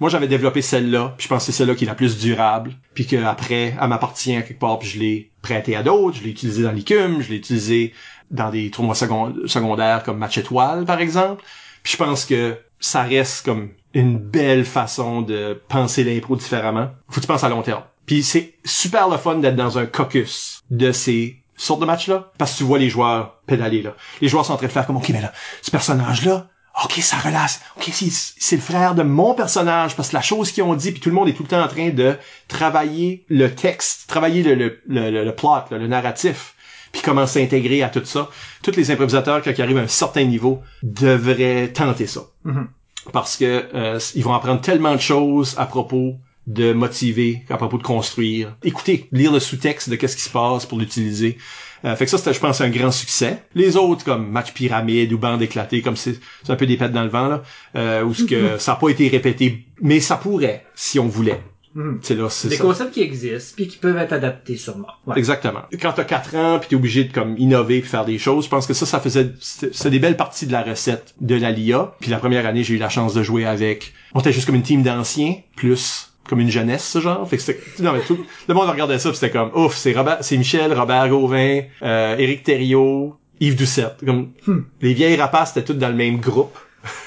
Moi, 0.00 0.08
j'avais 0.08 0.26
développé 0.26 0.62
celle-là, 0.62 1.14
puis 1.18 1.24
je 1.24 1.28
pense 1.28 1.44
que 1.44 1.52
c'est 1.52 1.58
celle-là 1.58 1.74
qui 1.74 1.84
est 1.84 1.88
la 1.88 1.94
plus 1.94 2.16
durable, 2.18 2.72
puis 2.94 3.06
que 3.06 3.22
après, 3.22 3.76
elle 3.78 3.88
m'appartient 3.88 4.34
à 4.36 4.42
quelque 4.42 4.58
part, 4.58 4.78
puis 4.78 4.88
je 4.88 4.98
l'ai 4.98 5.30
prêté 5.42 5.76
à 5.76 5.82
d'autres, 5.82 6.16
je 6.16 6.24
l'ai 6.24 6.30
utilisé 6.30 6.62
dans 6.62 6.72
l'écume, 6.72 7.20
je 7.20 7.28
l'ai 7.28 7.36
utilisé 7.36 7.92
dans 8.30 8.50
des 8.50 8.70
tournois 8.70 8.94
second- 8.94 9.34
secondaires 9.46 10.02
comme 10.02 10.16
Match 10.16 10.38
Étoile, 10.38 10.86
par 10.86 11.00
exemple. 11.00 11.44
Puis 11.82 11.92
je 11.92 11.96
pense 11.98 12.24
que 12.24 12.56
ça 12.80 13.02
reste 13.02 13.44
comme 13.44 13.68
une 13.92 14.18
belle 14.18 14.64
façon 14.64 15.20
de 15.20 15.60
penser 15.68 16.04
l'impro 16.04 16.36
différemment. 16.36 16.88
Faut 17.08 17.16
que 17.16 17.20
tu 17.20 17.26
penses 17.26 17.44
à 17.44 17.50
long 17.50 17.62
terme. 17.62 17.82
Puis 18.06 18.22
c'est 18.22 18.54
super 18.64 19.08
le 19.08 19.18
fun 19.18 19.36
d'être 19.36 19.56
dans 19.56 19.78
un 19.78 19.86
caucus 19.86 20.62
de 20.70 20.90
ces 20.92 21.43
sortes 21.56 21.80
de 21.80 21.86
matchs-là, 21.86 22.32
parce 22.38 22.52
que 22.52 22.58
tu 22.58 22.64
vois 22.64 22.78
les 22.78 22.88
joueurs 22.90 23.40
pédaler, 23.46 23.82
là. 23.82 23.94
Les 24.20 24.28
joueurs 24.28 24.44
sont 24.44 24.52
en 24.54 24.56
train 24.56 24.66
de 24.66 24.72
faire 24.72 24.86
comme, 24.86 24.96
OK, 24.96 25.08
mais 25.10 25.20
là, 25.20 25.32
ce 25.62 25.70
personnage-là, 25.70 26.48
OK, 26.84 26.92
ça 26.94 27.16
relaxe. 27.18 27.60
OK, 27.76 27.88
c'est, 27.92 28.10
c'est 28.10 28.56
le 28.56 28.62
frère 28.62 28.94
de 28.96 29.04
mon 29.04 29.34
personnage, 29.34 29.94
parce 29.94 30.08
que 30.08 30.16
la 30.16 30.22
chose 30.22 30.50
qu'ils 30.50 30.64
ont 30.64 30.74
dit, 30.74 30.90
puis 30.90 31.00
tout 31.00 31.08
le 31.08 31.14
monde 31.14 31.28
est 31.28 31.32
tout 31.34 31.44
le 31.44 31.48
temps 31.48 31.62
en 31.62 31.68
train 31.68 31.90
de 31.90 32.16
travailler 32.48 33.24
le 33.28 33.54
texte, 33.54 34.08
travailler 34.08 34.42
le, 34.42 34.54
le, 34.54 34.80
le, 34.88 35.24
le- 35.24 35.34
plot, 35.34 35.50
le 35.70 35.86
narratif, 35.86 36.54
puis 36.90 37.02
comment 37.02 37.26
s'intégrer 37.26 37.82
à 37.82 37.88
tout 37.88 38.04
ça. 38.04 38.28
Tous 38.62 38.74
les 38.76 38.90
improvisateurs, 38.90 39.42
quand 39.42 39.52
ils 39.56 39.62
arrivent 39.62 39.78
à 39.78 39.82
un 39.82 39.86
certain 39.88 40.24
niveau, 40.24 40.62
devraient 40.82 41.72
tenter 41.72 42.06
ça. 42.06 42.22
Mhm. 42.44 42.68
Parce 43.12 43.36
que 43.36 43.68
euh, 43.74 44.00
ils 44.14 44.24
vont 44.24 44.32
apprendre 44.34 44.60
tellement 44.60 44.94
de 44.94 45.00
choses 45.00 45.54
à 45.58 45.66
propos 45.66 46.16
de 46.46 46.72
motiver, 46.72 47.42
à 47.48 47.56
propos 47.56 47.78
de 47.78 47.82
construire. 47.82 48.56
Écouter, 48.62 49.08
lire 49.12 49.32
le 49.32 49.40
sous-texte 49.40 49.88
de 49.88 49.96
qu'est-ce 49.96 50.16
qui 50.16 50.22
se 50.22 50.30
passe 50.30 50.66
pour 50.66 50.78
l'utiliser. 50.78 51.38
Euh, 51.84 51.96
fait 51.96 52.04
que 52.04 52.10
ça, 52.10 52.18
c'était, 52.18 52.32
je 52.34 52.40
pense, 52.40 52.60
un 52.60 52.70
grand 52.70 52.90
succès. 52.90 53.42
Les 53.54 53.76
autres, 53.76 54.04
comme 54.04 54.30
match 54.30 54.52
pyramide 54.52 55.12
ou 55.12 55.18
bande 55.18 55.42
éclatée, 55.42 55.82
comme 55.82 55.96
c'est, 55.96 56.18
c'est 56.42 56.52
un 56.52 56.56
peu 56.56 56.66
des 56.66 56.76
pètes 56.76 56.92
dans 56.92 57.02
le 57.02 57.10
vent, 57.10 57.28
là, 57.28 57.42
euh, 57.76 58.02
où 58.04 58.14
ce 58.14 58.24
que 58.24 58.58
ça 58.58 58.72
n'a 58.72 58.76
pas 58.76 58.88
été 58.88 59.08
répété, 59.08 59.64
mais 59.80 60.00
ça 60.00 60.16
pourrait, 60.16 60.64
si 60.74 60.98
on 60.98 61.06
voulait. 61.08 61.40
Mhm. 61.74 61.98
C'est 62.02 62.14
là, 62.14 62.30
c'est 62.30 62.48
Des 62.48 62.56
ça. 62.56 62.62
concepts 62.62 62.92
qui 62.92 63.02
existent, 63.02 63.54
puis 63.56 63.66
qui 63.66 63.78
peuvent 63.78 63.96
être 63.96 64.12
adaptés 64.12 64.56
sûrement. 64.56 64.86
Ouais. 65.06 65.18
Exactement. 65.18 65.62
Quand 65.82 65.92
t'as 65.92 66.04
quatre 66.04 66.36
ans 66.36 66.58
puis 66.60 66.68
t'es 66.68 66.76
obligé 66.76 67.04
de 67.04 67.12
comme 67.12 67.36
innover 67.36 67.80
puis 67.80 67.90
faire 67.90 68.04
des 68.04 68.18
choses, 68.18 68.44
je 68.44 68.48
pense 68.48 68.66
que 68.68 68.74
ça, 68.74 68.86
ça 68.86 69.00
faisait 69.00 69.32
c'était 69.40 69.74
c'était 69.74 69.90
des 69.90 69.98
belles 69.98 70.16
parties 70.16 70.46
de 70.46 70.52
la 70.52 70.62
recette 70.62 71.14
de 71.20 71.34
la 71.34 71.50
LIA. 71.50 71.94
Puis 72.00 72.10
la 72.10 72.18
première 72.18 72.46
année, 72.46 72.62
j'ai 72.62 72.74
eu 72.74 72.78
la 72.78 72.88
chance 72.90 73.12
de 73.12 73.24
jouer 73.24 73.44
avec. 73.44 73.92
On 74.14 74.20
était 74.20 74.32
juste 74.32 74.46
comme 74.46 74.54
une 74.54 74.62
team 74.62 74.84
d'anciens 74.84 75.34
plus 75.56 76.13
comme 76.28 76.40
une 76.40 76.50
jeunesse 76.50 76.84
ce 76.84 77.00
genre. 77.00 77.28
Fait 77.28 77.36
que 77.36 77.42
c'était 77.42 77.60
non 77.82 77.92
mais 77.92 78.00
tout 78.00 78.18
le 78.48 78.54
monde 78.54 78.68
regardait 78.68 78.98
ça 78.98 79.12
c'était 79.12 79.30
comme 79.30 79.50
ouf, 79.54 79.76
c'est 79.76 79.92
Robert, 79.92 80.18
c'est 80.20 80.36
Michel, 80.36 80.72
Robert 80.72 81.08
Gauvin, 81.08 81.62
euh, 81.82 82.16
Éric 82.16 82.42
Thériault, 82.44 83.16
Yves 83.40 83.56
Doucette. 83.56 84.04
Comme 84.04 84.32
les 84.80 84.94
vieilles 84.94 85.16
rapaces 85.16 85.52
c'était 85.54 85.64
toutes 85.64 85.78
dans 85.78 85.88
le 85.88 85.94
même 85.94 86.18
groupe. 86.18 86.56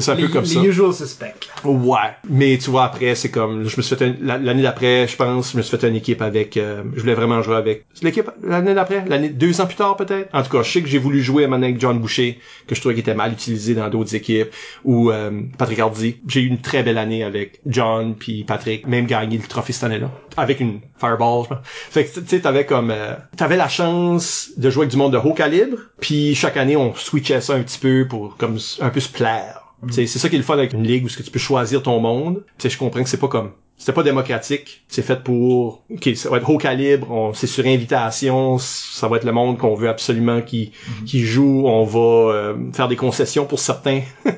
c'est 0.00 0.10
un 0.10 0.14
Les, 0.14 0.22
peu 0.22 0.28
comme 0.28 0.42
les 0.44 0.48
ça. 0.48 0.60
usual 0.62 0.92
suspects. 0.92 1.34
là. 1.64 1.70
Ouais, 1.70 1.96
mais 2.28 2.58
tu 2.58 2.70
vois 2.70 2.84
après 2.84 3.14
c'est 3.14 3.30
comme 3.30 3.64
je 3.68 3.76
me 3.76 3.82
suis 3.82 3.96
fait 3.96 4.14
l'année 4.20 4.62
d'après 4.62 5.06
je 5.08 5.16
pense 5.16 5.52
je 5.52 5.56
me 5.56 5.62
suis 5.62 5.76
fait 5.76 5.88
une 5.88 5.96
équipe 5.96 6.22
avec 6.22 6.56
euh, 6.56 6.82
je 6.94 7.00
voulais 7.00 7.14
vraiment 7.14 7.42
jouer 7.42 7.56
avec 7.56 7.84
l'équipe 8.02 8.30
l'année 8.42 8.74
d'après 8.74 9.04
l'année 9.06 9.28
deux 9.28 9.60
ans 9.60 9.66
plus 9.66 9.76
tard 9.76 9.96
peut-être 9.96 10.28
en 10.34 10.42
tout 10.42 10.50
cas 10.50 10.62
je 10.62 10.70
sais 10.70 10.82
que 10.82 10.88
j'ai 10.88 10.98
voulu 10.98 11.22
jouer 11.22 11.46
maintenant 11.46 11.66
avec 11.66 11.80
John 11.80 11.98
Boucher 11.98 12.38
que 12.66 12.74
je 12.74 12.80
trouvais 12.80 12.94
qu'il 12.94 13.02
était 13.02 13.14
mal 13.14 13.32
utilisé 13.32 13.74
dans 13.74 13.88
d'autres 13.88 14.14
équipes 14.14 14.48
ou 14.84 15.10
euh, 15.10 15.30
Patrick 15.58 15.78
Hardy 15.78 16.16
j'ai 16.26 16.40
eu 16.40 16.46
une 16.46 16.60
très 16.60 16.82
belle 16.82 16.98
année 16.98 17.24
avec 17.24 17.60
John 17.66 18.14
puis 18.14 18.44
Patrick 18.44 18.86
même 18.86 19.06
gagné 19.06 19.38
le 19.38 19.44
trophée 19.46 19.72
cette 19.72 19.84
année-là 19.84 20.10
avec 20.36 20.60
une 20.60 20.80
Fireball 20.98 21.44
je 21.44 21.48
pense. 21.48 21.58
fait 21.64 22.04
que 22.06 22.20
tu 22.20 22.26
sais 22.26 22.40
t'avais 22.40 22.66
comme 22.66 22.90
euh, 22.90 23.14
t'avais 23.36 23.56
la 23.56 23.68
chance 23.68 24.50
de 24.56 24.70
jouer 24.70 24.82
avec 24.82 24.90
du 24.90 24.96
monde 24.96 25.12
de 25.12 25.18
haut 25.18 25.34
calibre 25.34 25.78
puis 26.00 26.34
chaque 26.34 26.56
année 26.56 26.76
on 26.76 26.94
switchait 26.94 27.40
ça 27.40 27.54
un 27.54 27.62
petit 27.62 27.78
peu 27.78 28.06
pour 28.08 28.36
comme 28.36 28.58
un 28.80 28.90
peu 28.90 29.00
se 29.00 29.08
plaire 29.08 29.62
Sais, 29.90 30.06
C'est 30.06 30.18
ça 30.18 30.28
qui 30.28 30.34
est 30.34 30.38
le 30.38 30.44
fun 30.44 30.54
avec 30.54 30.72
une 30.72 30.82
ligue 30.82 31.04
où 31.04 31.08
ce 31.08 31.16
que 31.16 31.22
tu 31.22 31.30
peux 31.30 31.38
choisir 31.38 31.82
ton 31.82 32.00
monde. 32.00 32.44
Je 32.62 32.76
comprends 32.76 33.02
que 33.02 33.08
c'est 33.08 33.16
pas 33.16 33.28
comme 33.28 33.52
c'était 33.78 33.92
pas 33.92 34.02
démocratique. 34.02 34.82
C'est 34.88 35.02
fait 35.02 35.22
pour 35.22 35.84
OK, 35.88 36.10
ça 36.16 36.28
va 36.28 36.38
être 36.38 36.50
haut 36.50 36.58
calibre, 36.58 37.10
on 37.10 37.32
c'est 37.32 37.46
sur 37.46 37.64
invitation, 37.64 38.58
ça 38.58 39.06
va 39.06 39.16
être 39.18 39.24
le 39.24 39.32
monde 39.32 39.56
qu'on 39.56 39.74
veut 39.74 39.88
absolument 39.88 40.42
qui 40.42 40.72
qui 41.06 41.24
joue, 41.24 41.62
on 41.66 41.84
va 41.84 42.32
euh, 42.32 42.56
faire 42.72 42.88
des 42.88 42.96
concessions 42.96 43.46
pour 43.46 43.60
certains 43.60 44.02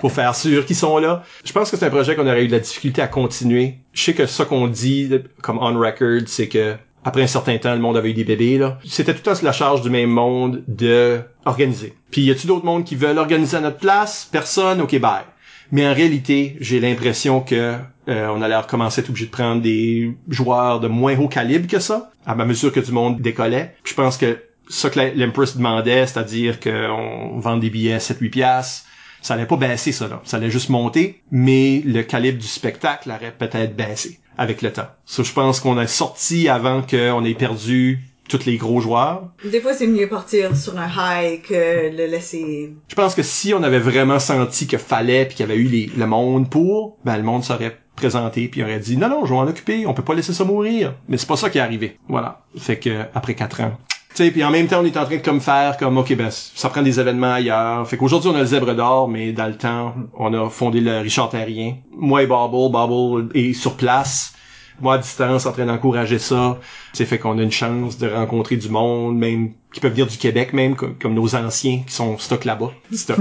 pour 0.00 0.12
faire 0.12 0.36
sûr 0.36 0.64
qu'ils 0.64 0.76
sont 0.76 0.98
là. 0.98 1.24
Je 1.44 1.52
pense 1.52 1.70
que 1.70 1.76
c'est 1.76 1.86
un 1.86 1.90
projet 1.90 2.14
qu'on 2.14 2.28
aurait 2.28 2.44
eu 2.44 2.46
de 2.46 2.52
la 2.52 2.60
difficulté 2.60 3.02
à 3.02 3.08
continuer. 3.08 3.78
Je 3.92 4.04
sais 4.04 4.14
que 4.14 4.26
ça 4.26 4.44
qu'on 4.44 4.68
dit 4.68 5.10
comme 5.42 5.58
on 5.58 5.76
record, 5.76 6.20
c'est 6.26 6.48
que 6.48 6.76
après 7.04 7.22
un 7.22 7.26
certain 7.26 7.56
temps, 7.58 7.72
le 7.74 7.80
monde 7.80 7.96
avait 7.96 8.10
eu 8.10 8.14
des 8.14 8.24
bébés, 8.24 8.58
là. 8.58 8.78
C'était 8.84 9.14
tout 9.14 9.34
sur 9.34 9.44
la 9.44 9.52
charge 9.52 9.82
du 9.82 9.90
même 9.90 10.10
monde 10.10 10.62
de 10.68 11.20
organiser. 11.44 11.94
Puis 12.10 12.22
y 12.22 12.30
a-tu 12.30 12.46
d'autres 12.46 12.64
mondes 12.64 12.84
qui 12.84 12.96
veulent 12.96 13.18
organiser 13.18 13.56
à 13.56 13.60
notre 13.60 13.78
place? 13.78 14.28
Personne? 14.30 14.80
OK, 14.80 14.98
bye. 14.98 15.24
Mais 15.70 15.86
en 15.86 15.94
réalité, 15.94 16.56
j'ai 16.60 16.80
l'impression 16.80 17.40
que 17.40 17.76
Euh, 18.08 18.28
on 18.28 18.40
allait 18.40 18.56
recommencer 18.56 19.00
à 19.00 19.02
être 19.02 19.10
obligé 19.10 19.26
de 19.26 19.30
prendre 19.30 19.60
des 19.60 20.16
joueurs 20.28 20.80
de 20.80 20.88
moins 20.88 21.18
haut 21.18 21.28
calibre 21.28 21.66
que 21.68 21.78
ça, 21.78 22.10
à 22.24 22.34
ma 22.34 22.46
mesure 22.46 22.72
que 22.72 22.80
du 22.80 22.90
monde 22.90 23.20
décollait. 23.20 23.74
Puis 23.82 23.92
je 23.92 24.02
pense 24.02 24.16
que 24.16 24.38
ça 24.70 24.88
que 24.88 24.98
l'Empress 25.14 25.56
demandait, 25.56 26.06
c'est-à-dire 26.06 26.58
qu'on 26.58 27.38
vend 27.38 27.58
des 27.58 27.68
billets 27.68 27.98
7-8 27.98 28.30
piastres, 28.30 28.86
ça 29.20 29.34
allait 29.34 29.46
pas 29.46 29.56
baisser 29.56 29.92
ça 29.92 30.08
là, 30.08 30.22
ça 30.24 30.38
allait 30.38 30.50
juste 30.50 30.70
monter, 30.70 31.22
mais 31.30 31.82
le 31.84 32.02
calibre 32.02 32.38
du 32.38 32.46
spectacle 32.46 33.10
aurait 33.10 33.34
peut-être 33.36 33.76
baissé 33.76 34.20
avec 34.38 34.62
le 34.62 34.72
temps. 34.72 34.88
Ça, 35.04 35.22
je 35.22 35.32
pense 35.32 35.60
qu'on 35.60 35.76
a 35.76 35.86
sorti 35.86 36.48
avant 36.48 36.82
qu'on 36.82 37.24
ait 37.24 37.34
perdu 37.34 38.00
tous 38.28 38.44
les 38.44 38.56
gros 38.56 38.80
joueurs. 38.80 39.30
Des 39.44 39.60
fois, 39.60 39.74
c'est 39.74 39.86
mieux 39.86 40.08
partir 40.08 40.54
sur 40.56 40.78
un 40.78 40.88
high 40.88 41.42
que 41.42 41.90
le 41.90 42.06
laisser... 42.06 42.72
Je 42.88 42.94
pense 42.94 43.14
que 43.14 43.22
si 43.22 43.52
on 43.54 43.62
avait 43.62 43.78
vraiment 43.78 44.18
senti 44.18 44.66
qu'il 44.66 44.78
fallait 44.78 45.24
puis 45.24 45.36
qu'il 45.36 45.48
y 45.48 45.50
avait 45.50 45.60
eu 45.60 45.66
les, 45.66 45.90
le 45.96 46.06
monde 46.06 46.48
pour, 46.48 46.98
ben 47.04 47.16
le 47.16 47.22
monde 47.22 47.42
serait 47.42 47.76
présenté 47.96 48.46
puis 48.46 48.62
aurait 48.62 48.78
dit 48.78 48.96
non 48.96 49.08
non 49.08 49.24
je 49.24 49.30
vais 49.30 49.34
m'en 49.34 49.42
occuper 49.42 49.84
on 49.84 49.92
peut 49.92 50.04
pas 50.04 50.14
laisser 50.14 50.32
ça 50.32 50.44
mourir 50.44 50.94
mais 51.08 51.16
c'est 51.16 51.26
pas 51.26 51.36
ça 51.36 51.50
qui 51.50 51.58
est 51.58 51.60
arrivé 51.60 51.98
voilà 52.08 52.42
fait 52.56 52.78
que 52.78 53.02
après 53.12 53.34
quatre 53.34 53.60
ans 53.60 53.76
sais 54.18 54.30
puis 54.32 54.42
en 54.42 54.50
même 54.50 54.66
temps 54.66 54.80
on 54.80 54.84
est 54.84 54.96
en 54.96 55.04
train 55.04 55.16
de 55.16 55.22
comme 55.22 55.40
faire 55.40 55.76
comme 55.76 55.96
ok 55.96 56.16
ben 56.16 56.28
ça 56.30 56.68
prend 56.68 56.82
des 56.82 56.98
événements 56.98 57.34
ailleurs. 57.34 57.86
Fait 57.88 57.96
qu'aujourd'hui 57.96 58.30
on 58.30 58.34
a 58.34 58.40
le 58.40 58.46
zèbre 58.46 58.74
d'or 58.74 59.08
mais 59.08 59.32
dans 59.32 59.46
le 59.46 59.56
temps 59.56 59.94
on 60.18 60.34
a 60.34 60.50
fondé 60.50 60.80
le 60.80 60.98
Richard 60.98 61.28
Terrien. 61.28 61.76
Moi 61.96 62.24
et 62.24 62.26
Bobble 62.26 62.72
Bobble 62.72 63.28
est 63.34 63.52
sur 63.52 63.76
place 63.76 64.34
moi 64.80 64.94
à 64.94 64.98
distance 64.98 65.46
en 65.46 65.52
train 65.52 65.66
d'encourager 65.66 66.18
ça 66.18 66.58
c'est 66.92 67.04
fait 67.04 67.18
qu'on 67.18 67.38
a 67.38 67.42
une 67.42 67.52
chance 67.52 67.98
de 67.98 68.08
rencontrer 68.08 68.56
du 68.56 68.68
monde 68.68 69.16
même 69.16 69.52
qui 69.72 69.80
peuvent 69.80 69.92
venir 69.92 70.06
du 70.06 70.16
Québec 70.16 70.52
même 70.52 70.76
comme, 70.76 70.96
comme 70.96 71.14
nos 71.14 71.34
anciens 71.34 71.82
qui 71.86 71.92
sont 71.92 72.18
stock 72.18 72.44
là-bas 72.44 72.72
stock. 72.92 73.18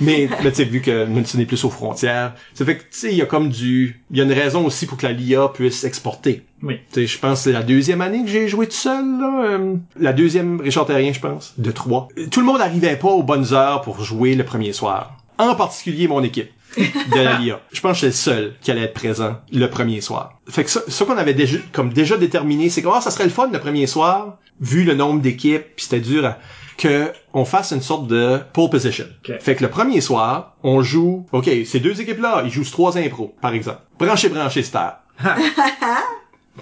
Mais 0.00 0.28
mais 0.42 0.50
tu 0.50 0.56
sais 0.56 0.64
vu 0.64 0.80
que 0.80 1.06
nous 1.06 1.22
n'est 1.34 1.46
plus 1.46 1.64
aux 1.64 1.70
frontières 1.70 2.34
c'est 2.54 2.64
fait 2.64 2.78
que 2.78 2.82
tu 2.82 2.88
sais 2.92 3.10
il 3.10 3.16
y 3.16 3.22
a 3.22 3.26
comme 3.26 3.48
du 3.48 4.00
il 4.10 4.16
y 4.16 4.20
a 4.20 4.24
une 4.24 4.32
raison 4.32 4.64
aussi 4.66 4.86
pour 4.86 4.98
que 4.98 5.06
la 5.06 5.12
LIA 5.12 5.48
puisse 5.48 5.84
exporter. 5.84 6.42
Oui. 6.62 6.76
tu 6.92 7.00
sais 7.00 7.06
je 7.06 7.18
pense 7.18 7.38
que 7.38 7.44
c'est 7.44 7.52
la 7.52 7.62
deuxième 7.62 8.00
année 8.00 8.22
que 8.22 8.30
j'ai 8.30 8.48
joué 8.48 8.66
tout 8.66 8.72
seul 8.72 9.04
là, 9.18 9.44
euh, 9.44 9.76
la 9.98 10.12
deuxième 10.12 10.60
Richard 10.60 10.86
Terrien 10.86 11.12
je 11.12 11.20
pense 11.20 11.54
de 11.58 11.70
trois. 11.70 12.08
Tout 12.30 12.40
le 12.40 12.46
monde 12.46 12.58
n'arrivait 12.58 12.96
pas 12.96 13.08
aux 13.08 13.22
bonnes 13.22 13.52
heures 13.52 13.80
pour 13.82 14.02
jouer 14.02 14.34
le 14.34 14.44
premier 14.44 14.72
soir. 14.72 15.16
En 15.38 15.54
particulier 15.54 16.06
mon 16.06 16.22
équipe 16.22 16.50
de 16.76 17.20
la 17.20 17.38
LIA. 17.38 17.60
Je 17.72 17.80
pense 17.80 17.92
que 17.92 17.96
j'étais 17.98 18.06
le 18.06 18.12
seul 18.12 18.54
qui 18.60 18.70
allait 18.70 18.82
être 18.82 18.94
présent 18.94 19.38
le 19.52 19.66
premier 19.66 20.00
soir. 20.00 20.38
Fait 20.48 20.64
que 20.64 20.70
ça, 20.70 20.80
ça 20.86 21.04
qu'on 21.04 21.16
avait 21.16 21.34
déjà, 21.34 21.58
comme 21.72 21.92
déjà 21.92 22.16
déterminé, 22.16 22.68
c'est 22.70 22.82
comment 22.82 23.00
ça 23.00 23.10
serait 23.10 23.24
le 23.24 23.30
fun 23.30 23.50
le 23.52 23.60
premier 23.60 23.86
soir, 23.86 24.38
vu 24.60 24.84
le 24.84 24.94
nombre 24.94 25.20
d'équipes, 25.20 25.64
puis 25.76 25.84
c'était 25.84 26.00
dur 26.00 26.24
à, 26.26 26.38
que 26.76 27.12
on 27.34 27.44
fasse 27.44 27.72
une 27.72 27.82
sorte 27.82 28.06
de 28.06 28.40
pole 28.52 28.70
position. 28.70 29.04
Fait 29.40 29.54
que 29.54 29.62
le 29.62 29.70
premier 29.70 30.00
soir, 30.00 30.56
on 30.62 30.82
joue, 30.82 31.26
ok, 31.32 31.50
ces 31.66 31.80
deux 31.80 32.00
équipes-là, 32.00 32.42
ils 32.44 32.50
jouent 32.50 32.64
sur 32.64 32.72
trois 32.72 32.98
impros, 32.98 33.34
par 33.40 33.52
exemple. 33.52 33.80
Branché, 33.98 34.28
branché, 34.28 34.62
star. 34.62 35.00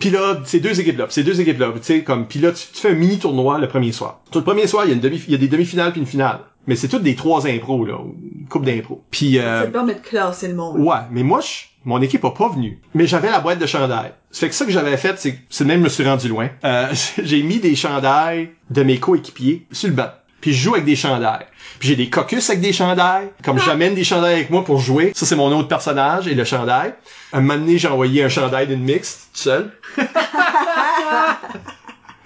Puis 0.00 0.10
là, 0.10 0.40
ces 0.44 0.60
deux 0.60 0.78
équipes-là, 0.78 1.06
ces 1.08 1.24
deux 1.24 1.40
équipes-là, 1.40 1.72
tu 1.74 1.82
sais, 1.82 2.04
comme, 2.04 2.26
puis 2.26 2.38
là, 2.38 2.52
tu, 2.52 2.66
tu 2.72 2.80
fais 2.80 2.90
un 2.90 2.94
mini 2.94 3.18
tournoi 3.18 3.58
le 3.58 3.68
premier 3.68 3.90
soir. 3.90 4.20
Tout 4.30 4.38
le 4.38 4.44
premier 4.44 4.66
soir, 4.66 4.84
il 4.84 4.88
y 4.88 4.92
a 4.92 4.94
une 4.94 5.00
demi, 5.00 5.20
il 5.26 5.32
y 5.32 5.34
a 5.34 5.38
des 5.38 5.48
demi-finales 5.48 5.92
puis 5.92 6.00
une 6.00 6.06
finale. 6.06 6.40
Mais 6.68 6.76
c'est 6.76 6.88
toutes 6.88 7.02
des 7.02 7.14
trois 7.14 7.46
impros, 7.46 7.86
là, 7.86 7.94
une 7.96 8.46
coupe 8.46 8.66
d'impros. 8.66 9.02
Puis, 9.10 9.38
euh, 9.38 9.62
Ça 9.62 9.66
te 9.66 9.72
permet 9.72 9.94
de 9.94 10.00
classer 10.00 10.48
le 10.48 10.54
monde. 10.54 10.78
Ouais, 10.78 10.98
mais 11.10 11.22
moi, 11.22 11.40
je, 11.40 11.64
mon 11.86 12.02
équipe 12.02 12.22
a 12.26 12.30
pas 12.30 12.50
venu. 12.50 12.78
Mais 12.92 13.06
j'avais 13.06 13.30
la 13.30 13.40
boîte 13.40 13.58
de 13.58 13.64
chandail. 13.64 14.12
Ça 14.30 14.40
fait 14.40 14.50
que 14.50 14.54
ça 14.54 14.66
que 14.66 14.70
j'avais 14.70 14.98
fait, 14.98 15.18
c'est, 15.18 15.38
c'est 15.48 15.64
même 15.64 15.78
je 15.80 15.84
me 15.84 15.88
suis 15.88 16.04
rendu 16.04 16.28
loin. 16.28 16.50
Euh, 16.64 16.88
j'ai 17.22 17.42
mis 17.42 17.58
des 17.58 17.74
chandails 17.74 18.50
de 18.68 18.82
mes 18.82 18.98
coéquipiers 18.98 19.66
sur 19.72 19.88
le 19.88 19.94
banc. 19.94 20.10
Puis 20.42 20.52
je 20.52 20.62
joue 20.62 20.74
avec 20.74 20.84
des 20.84 20.94
chandails. 20.94 21.46
Puis 21.78 21.88
j'ai 21.88 21.96
des 21.96 22.10
caucus 22.10 22.50
avec 22.50 22.60
des 22.60 22.74
chandails. 22.74 23.30
Comme 23.42 23.58
j'amène 23.58 23.94
des 23.94 24.04
chandails 24.04 24.34
avec 24.34 24.50
moi 24.50 24.62
pour 24.62 24.78
jouer. 24.78 25.12
Ça, 25.14 25.24
c'est 25.24 25.36
mon 25.36 25.50
autre 25.56 25.68
personnage 25.68 26.28
et 26.28 26.34
le 26.34 26.44
chandail. 26.44 26.92
Un 27.32 27.40
moment 27.40 27.58
donné, 27.58 27.78
j'ai 27.78 27.88
envoyé 27.88 28.22
un 28.22 28.28
chandail 28.28 28.66
d'une 28.66 28.82
mixte, 28.84 29.30
tout 29.32 29.40
seul. 29.40 29.72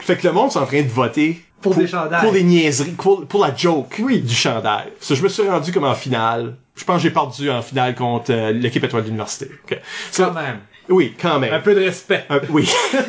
fait 0.00 0.16
que 0.16 0.26
le 0.26 0.32
monde 0.32 0.50
est 0.50 0.56
en 0.58 0.66
train 0.66 0.82
de 0.82 0.88
voter 0.88 1.40
Pour 1.62 1.74
des 1.74 1.86
chandails. 1.86 2.20
Pour 2.22 2.32
des 2.32 2.42
niaiseries, 2.42 2.90
pour, 2.92 3.26
pour 3.26 3.40
la 3.40 3.54
joke 3.54 4.00
du 4.04 4.34
chandail. 4.34 4.88
Ça, 5.00 5.14
je 5.14 5.22
me 5.22 5.28
suis 5.28 5.42
rendu 5.48 5.72
comme 5.72 5.84
en 5.84 5.94
finale. 5.94 6.56
Je 6.74 6.84
pense 6.84 6.96
que 6.96 7.02
j'ai 7.02 7.10
perdu 7.10 7.50
en 7.50 7.62
finale 7.62 7.94
contre 7.94 8.32
euh, 8.32 8.52
l'équipe 8.52 8.82
étoile 8.84 9.02
de 9.02 9.06
l'université. 9.08 9.50
Ok. 9.64 9.78
Ça- 10.10 10.26
Quand 10.26 10.34
même. 10.40 10.58
oui, 10.88 11.14
quand 11.20 11.38
même. 11.38 11.52
Un 11.52 11.60
peu 11.60 11.74
de 11.74 11.80
respect. 11.80 12.24
Un- 12.30 12.40
oui. 12.50 12.68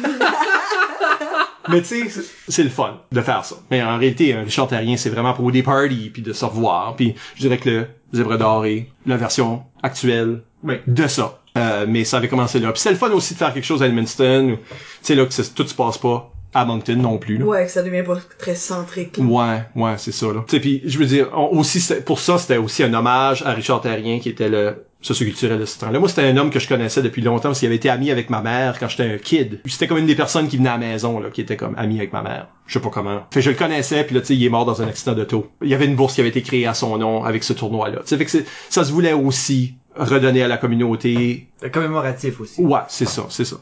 Mais 1.70 1.82
tu 1.82 2.10
sais, 2.10 2.22
c'est- 2.50 2.64
le 2.64 2.70
fun 2.70 3.00
de 3.12 3.22
faire 3.22 3.46
ça. 3.46 3.56
Mais 3.72 3.82
en 3.82 3.98
réalité, 3.98 4.34
un 4.34 4.44
Richard 4.44 4.68
Terrien, 4.68 4.98
c'est 4.98 5.10
vraiment 5.10 5.34
pour 5.34 5.50
des 5.52 5.64
parties, 5.64 6.10
puis 6.12 6.22
de 6.22 6.34
se 6.34 6.44
revoir. 6.44 6.96
Puis 6.98 7.16
je 7.36 7.42
dirais 7.42 7.58
que 7.58 7.70
le 7.70 7.88
Zèbre 8.14 8.38
d'or 8.38 8.66
est 8.66 8.90
la 9.06 9.16
version 9.16 9.64
actuelle 9.82 10.42
Oui. 10.64 10.76
de 10.86 11.08
ça. 11.08 11.40
Euh, 11.58 11.86
mais 11.88 12.04
ça 12.04 12.18
avait 12.18 12.28
commencé 12.28 12.60
là. 12.60 12.72
Puis 12.74 12.82
c'est 12.82 12.90
le 12.92 12.98
fun 12.98 13.12
aussi 13.12 13.34
de 13.36 13.40
faire 13.40 13.54
quelque 13.54 13.64
chose 13.64 13.82
à 13.82 13.88
Edmundston. 13.88 14.58
Tu 14.60 14.76
sais, 15.04 15.16
là, 15.16 15.26
que 15.26 15.42
tout 15.54 15.66
se 15.68 15.74
passe 15.74 15.98
pas 15.98 16.30
à 16.54 16.66
Moncton 16.66 16.96
non 16.98 17.18
plus. 17.18 17.38
là. 17.38 17.46
Ouais, 17.46 17.66
que 17.66 17.72
ça 17.72 17.84
devient 17.84 18.04
pas 18.04 18.18
très 18.38 18.56
centrique. 18.56 19.18
là. 19.18 19.24
Ouais, 19.24 19.64
ouais, 19.84 19.94
c'est 19.98 20.12
ça 20.12 20.28
là. 20.28 20.44
Tu 20.48 20.56
sais, 20.56 20.60
puis 20.60 20.82
je 20.86 20.98
veux 20.98 21.06
dire, 21.06 21.30
on- 21.36 21.58
aussi 21.58 21.82
pour 22.06 22.20
ça, 22.20 22.38
c'était 22.38 22.58
aussi 22.58 22.84
un 22.84 22.94
hommage 22.94 23.42
à 23.44 23.54
Richard 23.54 23.82
Terrien 23.82 24.20
qui 24.20 24.30
était 24.30 24.50
le 24.50 24.86
socioculturel 25.02 25.60
de 25.60 25.66
ce 25.66 25.80
temps-là. 25.80 26.00
Moi, 26.00 26.08
c'était 26.08 26.22
un 26.24 26.38
homme 26.38 26.50
que 26.50 26.60
je 26.60 26.68
connaissais 26.68 27.02
depuis 27.02 27.22
longtemps 27.22 27.50
parce 27.50 27.60
qu'il 27.60 27.66
avait 27.66 27.76
été 27.76 27.90
ami 27.90 28.10
avec 28.10 28.30
ma 28.30 28.42
mère 28.42 28.80
quand 28.80 28.88
j'étais 28.88 29.04
un 29.04 29.18
kid. 29.18 29.60
C'était 29.66 29.86
comme 29.86 29.98
une 29.98 30.06
des 30.06 30.16
personnes 30.16 30.48
qui 30.48 30.56
venait 30.56 30.70
à 30.70 30.74
la 30.74 30.78
maison 30.78 31.20
là, 31.20 31.30
qui 31.30 31.42
était 31.42 31.58
comme 31.58 31.76
ami 31.78 31.98
avec 31.98 32.14
ma 32.14 32.22
mère. 32.22 32.48
Je 32.68 32.74
sais 32.74 32.80
pas 32.80 32.90
comment. 32.90 33.18
Fait 33.32 33.42
que 33.42 33.46
je 33.46 33.50
le 33.50 33.58
connaissais, 33.58 34.06
puis 34.06 34.16
là, 34.16 34.22
tu 34.22 34.28
sais, 34.28 34.36
il 34.36 34.46
est 34.46 34.50
mort 34.50 34.64
dans 34.66 34.82
un 34.82 34.88
accident 34.88 35.12
d'auto. 35.14 35.50
Il 35.62 35.68
y 35.68 35.74
avait 35.74 35.86
une 35.86 35.96
bourse 35.98 36.14
qui 36.16 36.22
avait 36.22 36.30
été 36.30 36.42
créée 36.42 36.66
à 36.66 36.74
son 36.74 36.98
nom 36.98 37.26
avec 37.26 37.44
ce 37.44 37.52
tournoi-là. 37.52 37.98
Tu 37.98 38.08
sais, 38.08 38.18
fait 38.18 38.24
que 38.24 38.32
c'est- 38.32 38.46
ça 38.70 38.86
se 38.86 38.94
voulait 38.94 39.12
aussi 39.12 39.74
redonner 39.96 40.44
à 40.44 40.48
la 40.48 40.58
communauté 40.58 41.48
commémoratif 41.72 42.42
aussi. 42.42 42.62
Ouais, 42.62 42.80
c'est 42.88 43.08
ça, 43.08 43.26
c'est 43.30 43.46
ça. 43.46 43.56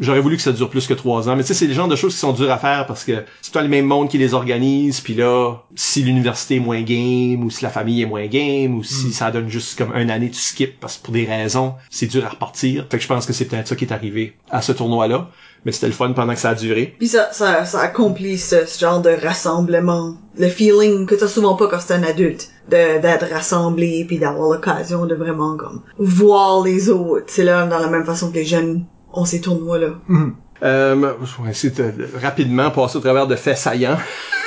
J'aurais 0.00 0.20
voulu 0.20 0.36
que 0.36 0.42
ça 0.42 0.52
dure 0.52 0.68
plus 0.68 0.86
que 0.86 0.94
trois 0.94 1.28
ans, 1.28 1.36
mais 1.36 1.42
tu 1.42 1.48
sais, 1.48 1.54
c'est 1.54 1.66
le 1.66 1.74
genre 1.74 1.86
de 1.86 1.94
choses 1.94 2.14
qui 2.14 2.18
sont 2.18 2.32
dures 2.32 2.50
à 2.50 2.58
faire 2.58 2.86
parce 2.86 3.04
que 3.04 3.24
c'est 3.42 3.52
toi 3.52 3.62
le 3.62 3.68
même 3.68 3.86
monde 3.86 4.08
qui 4.08 4.18
les 4.18 4.34
organise, 4.34 5.00
puis 5.00 5.14
là, 5.14 5.54
si 5.76 6.02
l'université 6.02 6.56
est 6.56 6.60
moins 6.60 6.82
game, 6.82 7.44
ou 7.44 7.50
si 7.50 7.62
la 7.62 7.70
famille 7.70 8.02
est 8.02 8.06
moins 8.06 8.26
game, 8.26 8.74
ou 8.74 8.82
si 8.82 9.12
ça 9.12 9.30
donne 9.30 9.48
juste 9.48 9.78
comme 9.78 9.94
une 9.94 10.10
année, 10.10 10.30
tu 10.30 10.40
skips 10.40 10.80
parce 10.80 10.96
que 10.96 11.04
pour 11.04 11.14
des 11.14 11.26
raisons, 11.26 11.74
c'est 11.90 12.06
dur 12.06 12.24
à 12.26 12.30
repartir. 12.30 12.86
Fait 12.90 12.96
que 12.96 13.02
je 13.02 13.08
pense 13.08 13.26
que 13.26 13.32
c'est 13.32 13.44
peut-être 13.44 13.68
ça 13.68 13.76
qui 13.76 13.84
est 13.84 13.92
arrivé 13.92 14.34
à 14.50 14.62
ce 14.62 14.72
tournoi-là, 14.72 15.30
mais 15.64 15.72
c'était 15.72 15.86
le 15.86 15.92
fun 15.92 16.12
pendant 16.12 16.34
que 16.34 16.40
ça 16.40 16.50
a 16.50 16.54
duré. 16.54 16.94
Puis 16.98 17.08
ça, 17.08 17.28
ça, 17.32 17.64
ça 17.64 17.80
accomplit 17.80 18.38
ce, 18.38 18.66
ce 18.66 18.78
genre 18.78 19.00
de 19.00 19.10
rassemblement. 19.10 20.16
Le 20.38 20.48
feeling 20.48 21.06
que 21.06 21.14
t'as 21.14 21.28
souvent 21.28 21.54
pas 21.54 21.68
quand 21.68 21.80
c'est 21.80 21.94
un 21.94 22.02
adulte. 22.02 22.50
De, 22.68 22.98
d'être 23.00 23.30
rassemblé 23.30 24.06
puis 24.06 24.18
d'avoir 24.18 24.48
l'occasion 24.50 25.04
de 25.04 25.14
vraiment 25.14 25.54
comme 25.58 25.82
voir 25.98 26.62
les 26.62 26.88
autres. 26.88 27.26
C'est 27.26 27.44
là, 27.44 27.66
dans 27.66 27.78
la 27.78 27.88
même 27.88 28.06
façon 28.06 28.30
que 28.30 28.36
les 28.36 28.46
jeunes 28.46 28.86
ont 29.12 29.26
ces 29.26 29.42
tournois-là. 29.42 29.88
Euh, 30.62 31.12
je 31.22 31.42
vais 31.42 31.50
essayer 31.50 31.74
de 31.74 32.08
rapidement 32.22 32.70
passer 32.70 32.96
au 32.96 33.00
travers 33.00 33.26
de 33.26 33.36
faits 33.36 33.58
saillants. 33.58 33.98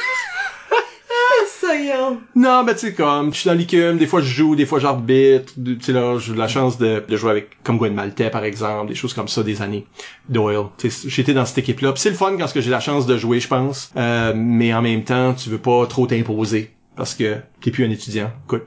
Non, 2.35 2.63
mais 2.63 2.73
tu 2.73 2.87
sais, 2.87 2.93
comme, 2.93 3.33
je 3.33 3.39
suis 3.39 3.49
dans 3.49 3.55
l'ICUM, 3.55 3.97
des 3.97 4.07
fois 4.07 4.21
je 4.21 4.27
joue, 4.27 4.55
des 4.55 4.65
fois 4.65 4.79
j'arbitre, 4.79 5.53
tu 5.63 5.77
sais, 5.81 5.93
là, 5.93 6.17
j'ai 6.19 6.33
la 6.33 6.47
chance 6.47 6.77
de, 6.77 7.03
de 7.07 7.17
jouer 7.17 7.31
avec, 7.31 7.63
comme 7.63 7.77
Gwen 7.77 7.93
Maltais, 7.93 8.29
par 8.29 8.43
exemple, 8.43 8.89
des 8.89 8.95
choses 8.95 9.13
comme 9.13 9.27
ça, 9.27 9.43
des 9.43 9.61
années. 9.61 9.85
Doyle. 10.29 10.67
Tu 10.77 10.89
sais, 10.89 11.09
j'étais 11.09 11.33
dans 11.33 11.45
cette 11.45 11.57
équipe-là. 11.57 11.93
C'est 11.95 12.09
le 12.09 12.15
fun 12.15 12.35
quand 12.37 12.47
j'ai 12.53 12.69
la 12.69 12.79
chance 12.79 13.05
de 13.05 13.17
jouer, 13.17 13.39
je 13.39 13.47
pense. 13.47 13.91
Euh, 13.97 14.33
mais 14.35 14.73
en 14.73 14.81
même 14.81 15.03
temps, 15.03 15.33
tu 15.33 15.49
veux 15.49 15.57
pas 15.57 15.85
trop 15.87 16.07
t'imposer. 16.07 16.71
Parce 16.95 17.13
que 17.13 17.37
t'es 17.61 17.69
plus 17.69 17.85
un 17.85 17.91
étudiant. 17.91 18.31
Écoute. 18.45 18.63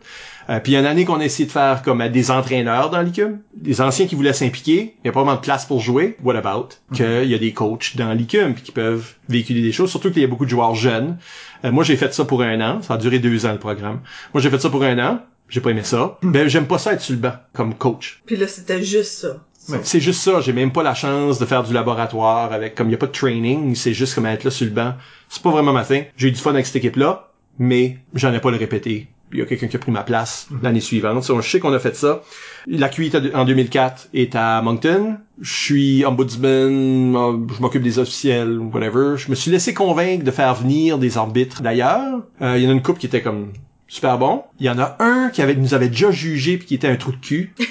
Euh, 0.48 0.60
puis 0.60 0.72
il 0.72 0.74
y 0.74 0.76
a 0.76 0.80
une 0.80 0.86
année 0.86 1.04
qu'on 1.04 1.20
a 1.20 1.24
essayé 1.24 1.46
de 1.46 1.52
faire 1.52 1.82
comme 1.82 2.00
euh, 2.00 2.08
des 2.08 2.30
entraîneurs 2.30 2.90
dans 2.90 3.02
l'ICUM. 3.02 3.40
Des 3.56 3.80
anciens 3.80 4.06
qui 4.06 4.14
voulaient 4.14 4.32
s'impliquer. 4.32 4.94
Il 5.02 5.06
y 5.06 5.10
a 5.10 5.12
pas 5.12 5.22
vraiment 5.22 5.36
de 5.36 5.40
place 5.40 5.66
pour 5.66 5.80
jouer. 5.80 6.16
What 6.22 6.36
about? 6.36 6.68
Qu'il 6.94 7.24
y 7.24 7.34
a 7.34 7.38
des 7.38 7.52
coachs 7.52 7.96
dans 7.96 8.12
l'ICUM 8.12 8.54
qui 8.54 8.70
peuvent 8.70 9.14
véhiculer 9.28 9.62
des 9.62 9.72
choses. 9.72 9.90
Surtout 9.90 10.12
qu'il 10.12 10.22
y 10.22 10.24
a 10.24 10.28
beaucoup 10.28 10.44
de 10.44 10.50
joueurs 10.50 10.76
jeunes. 10.76 11.18
Euh, 11.64 11.72
moi, 11.72 11.84
j'ai 11.84 11.96
fait 11.96 12.12
ça 12.14 12.24
pour 12.24 12.42
un 12.42 12.60
an. 12.60 12.82
Ça 12.82 12.94
a 12.94 12.98
duré 12.98 13.18
deux 13.18 13.46
ans, 13.46 13.52
le 13.52 13.58
programme. 13.58 14.00
Moi, 14.32 14.40
j'ai 14.42 14.50
fait 14.50 14.60
ça 14.60 14.70
pour 14.70 14.82
un 14.82 14.98
an. 14.98 15.20
J'ai 15.48 15.60
pas 15.60 15.70
aimé 15.70 15.82
ça. 15.82 16.18
Ben, 16.22 16.48
j'aime 16.48 16.66
pas 16.66 16.78
ça 16.78 16.92
être 16.92 17.00
sur 17.00 17.14
le 17.14 17.20
banc 17.20 17.32
comme 17.52 17.74
coach. 17.74 18.22
Puis 18.24 18.36
là, 18.36 18.46
c'était 18.46 18.82
juste 18.82 19.18
ça. 19.18 19.36
C'est 19.82 20.00
juste 20.00 20.20
ça. 20.22 20.40
J'ai 20.40 20.52
même 20.52 20.72
pas 20.72 20.82
la 20.82 20.94
chance 20.94 21.38
de 21.38 21.44
faire 21.44 21.62
du 21.62 21.72
laboratoire 21.72 22.52
avec, 22.52 22.74
comme 22.74 22.88
il 22.88 22.92
y 22.92 22.94
a 22.94 22.98
pas 22.98 23.06
de 23.06 23.12
training, 23.12 23.74
c'est 23.74 23.92
juste 23.92 24.14
comme 24.14 24.26
être 24.26 24.44
là 24.44 24.50
sur 24.50 24.66
le 24.66 24.72
banc. 24.72 24.94
C'est 25.28 25.42
pas 25.42 25.50
vraiment 25.50 25.72
ma 25.72 25.84
thing. 25.84 26.04
J'ai 26.16 26.28
eu 26.28 26.32
du 26.32 26.40
fun 26.40 26.50
avec 26.50 26.66
cette 26.66 26.76
équipe-là, 26.76 27.30
mais 27.58 27.98
j'en 28.14 28.32
ai 28.32 28.40
pas 28.40 28.50
le 28.50 28.56
répéter. 28.56 29.08
Il 29.32 29.38
y 29.38 29.42
a 29.42 29.46
quelqu'un 29.46 29.68
qui 29.68 29.76
a 29.76 29.78
pris 29.78 29.92
ma 29.92 30.02
place 30.02 30.48
l'année 30.62 30.80
suivante. 30.80 31.22
So, 31.24 31.40
je 31.40 31.48
sais 31.48 31.60
qu'on 31.60 31.72
a 31.72 31.78
fait 31.78 31.94
ça. 31.94 32.22
La 32.66 32.88
QI 32.88 33.12
en 33.34 33.44
2004 33.44 34.08
est 34.12 34.34
à 34.34 34.60
Moncton. 34.62 35.18
Je 35.40 35.52
suis 35.54 36.04
ombudsman, 36.04 37.14
euh, 37.16 37.38
je 37.56 37.60
m'occupe 37.62 37.82
des 37.82 37.98
officiels, 37.98 38.58
whatever. 38.58 39.16
Je 39.16 39.30
me 39.30 39.34
suis 39.34 39.50
laissé 39.50 39.72
convaincre 39.74 40.24
de 40.24 40.30
faire 40.30 40.54
venir 40.54 40.98
des 40.98 41.16
arbitres 41.16 41.62
d'ailleurs. 41.62 42.22
Euh, 42.42 42.58
il 42.58 42.64
y 42.64 42.66
en 42.66 42.70
a 42.70 42.72
une 42.72 42.82
couple 42.82 42.98
qui 43.00 43.06
était 43.06 43.22
comme 43.22 43.52
super 43.88 44.18
bon. 44.18 44.42
Il 44.58 44.66
y 44.66 44.70
en 44.70 44.78
a 44.78 44.96
un 45.00 45.30
qui 45.30 45.42
avait, 45.42 45.54
nous 45.54 45.74
avait 45.74 45.88
déjà 45.88 46.10
jugé 46.10 46.56
puis 46.58 46.66
qui 46.66 46.74
était 46.74 46.88
un 46.88 46.96
trou 46.96 47.12
de 47.12 47.16
cul. 47.18 47.54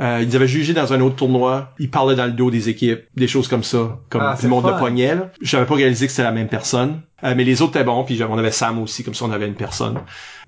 Euh, 0.00 0.20
ils 0.22 0.28
nous 0.28 0.34
avaient 0.36 0.48
jugé 0.48 0.72
dans 0.72 0.92
un 0.94 1.00
autre 1.02 1.16
tournoi. 1.16 1.70
Ils 1.78 1.90
parlaient 1.90 2.16
dans 2.16 2.24
le 2.24 2.32
dos 2.32 2.50
des 2.50 2.70
équipes, 2.70 3.02
des 3.14 3.28
choses 3.28 3.46
comme 3.46 3.62
ça, 3.62 4.00
comme 4.08 4.22
Ah, 4.24 4.36
du 4.40 4.48
monde 4.48 4.64
fun. 4.64 4.72
de 4.72 4.78
poignet. 4.78 5.14
là. 5.14 5.30
J'avais 5.42 5.66
pas 5.66 5.74
réalisé 5.74 6.06
que 6.06 6.12
c'était 6.12 6.22
la 6.24 6.32
même 6.32 6.48
personne. 6.48 7.02
Euh, 7.24 7.34
mais 7.36 7.44
les 7.44 7.62
autres 7.62 7.76
étaient 7.76 7.84
bons, 7.84 8.04
puis 8.04 8.20
on 8.22 8.36
avait 8.38 8.50
Sam 8.50 8.82
aussi, 8.82 9.04
comme 9.04 9.14
ça 9.14 9.24
on 9.26 9.30
avait 9.32 9.46
une 9.46 9.54
personne. 9.54 9.98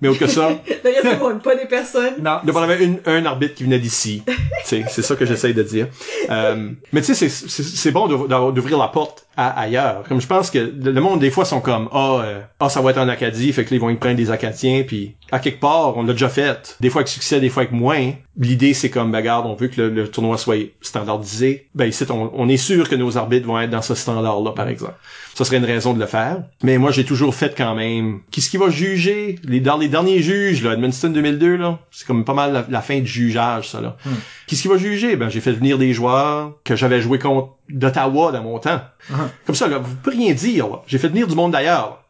Mais 0.00 0.08
autre 0.08 0.18
que 0.18 0.26
ça, 0.26 0.48
monde, 1.20 1.40
pas 1.42 1.54
des 1.54 1.66
personnes. 1.66 2.14
Non. 2.18 2.38
Là, 2.44 2.52
on 2.52 2.56
avait 2.56 2.82
une, 2.84 2.98
un 3.06 3.24
arbitre 3.26 3.54
qui 3.54 3.62
venait 3.64 3.78
d'ici. 3.78 4.22
C'est 4.64 4.84
ça 4.88 5.14
que 5.14 5.24
j'essaye 5.24 5.54
de 5.54 5.62
dire. 5.62 5.86
Euh, 6.30 6.70
mais 6.92 7.00
tu 7.00 7.14
sais, 7.14 7.28
c'est- 7.28 7.48
c'est 7.48 7.62
c'est 7.62 7.90
bon 7.92 8.08
d'ouvrir- 8.08 8.78
la 8.78 8.88
porte 8.88 9.26
à 9.36 9.50
ailleurs. 9.60 10.02
Comme 10.08 10.20
je 10.20 10.26
pense 10.26 10.50
que 10.50 10.58
le 10.58 11.00
monde, 11.00 11.20
des 11.20 11.30
fois, 11.30 11.44
sont 11.44 11.60
comme, 11.60 11.88
ah, 11.92 12.20
euh, 12.24 12.40
ah, 12.60 12.68
ça 12.68 12.80
va 12.80 12.90
être 12.90 12.98
en 12.98 13.08
Acadie, 13.08 13.52
fait 13.52 13.64
que 13.64 13.70
là, 13.70 13.76
ils 13.76 13.80
vont 13.80 13.90
y 13.90 13.94
prendre 13.96 14.16
des 14.16 14.30
Acadiens, 14.30 14.82
puis 14.86 15.14
à 15.30 15.38
quelque 15.38 15.60
part, 15.60 15.96
on 15.96 16.02
l'a 16.02 16.12
déjà 16.12 16.28
fait. 16.28 16.76
Des 16.80 16.90
fois 16.90 17.00
avec 17.02 17.08
succès, 17.08 17.40
des 17.40 17.48
fois 17.48 17.62
avec 17.62 17.72
moins. 17.72 18.12
L'idée, 18.36 18.74
c'est 18.74 18.90
comme, 18.90 19.12
ben, 19.12 19.18
regarde, 19.18 19.46
on 19.46 19.54
veut 19.54 19.68
que 19.68 19.80
le, 19.80 19.90
le 19.90 20.08
tournoi 20.08 20.38
soit 20.38 20.56
standardisé. 20.80 21.68
Ben, 21.74 21.86
ici, 21.86 22.04
on, 22.10 22.30
on 22.34 22.48
est 22.48 22.56
sûr 22.56 22.88
que 22.88 22.94
nos 22.96 23.16
arbitres 23.16 23.46
vont 23.46 23.60
être 23.60 23.70
dans 23.70 23.82
ce 23.82 23.94
standard-là, 23.94 24.52
par 24.52 24.68
exemple. 24.68 24.94
Ça 25.34 25.44
serait 25.44 25.56
une 25.56 25.64
raison 25.64 25.94
de 25.94 26.00
le 26.00 26.06
faire. 26.06 26.44
Mais 26.62 26.78
moi, 26.78 26.92
j'ai 26.92 27.04
toujours 27.04 27.34
fait 27.34 27.54
quand 27.56 27.74
même. 27.74 28.20
Qu'est-ce 28.30 28.48
qui 28.48 28.56
va 28.56 28.70
juger? 28.70 29.38
Les, 29.44 29.60
dans 29.60 29.76
les 29.76 29.88
derniers 29.88 30.22
juges, 30.22 30.62
là, 30.62 30.74
Edmundston 30.74 31.10
2002, 31.10 31.56
là, 31.56 31.80
c'est 31.90 32.06
comme 32.06 32.24
pas 32.24 32.34
mal 32.34 32.52
la, 32.52 32.64
la 32.68 32.80
fin 32.80 33.00
du 33.00 33.06
jugeage, 33.06 33.68
ça, 33.70 33.80
là. 33.80 33.96
Qu'est-ce 34.46 34.62
qui 34.62 34.68
va 34.68 34.76
juger? 34.78 35.16
Ben, 35.16 35.28
j'ai 35.28 35.40
fait 35.40 35.52
venir 35.52 35.76
des 35.76 35.92
joueurs 35.92 36.52
que 36.64 36.76
j'avais 36.76 37.00
joué 37.00 37.18
contre 37.18 37.54
d'Ottawa 37.68 38.32
dans 38.32 38.42
mon 38.42 38.58
temps. 38.58 38.80
Comme 39.46 39.54
ça, 39.54 39.68
là, 39.68 39.78
vous 39.78 39.94
pouvez 39.96 40.16
rien 40.16 40.34
dire. 40.34 40.80
J'ai 40.86 40.98
fait 40.98 41.08
venir 41.08 41.26
du 41.26 41.34
monde 41.34 41.52
d'ailleurs. 41.52 42.00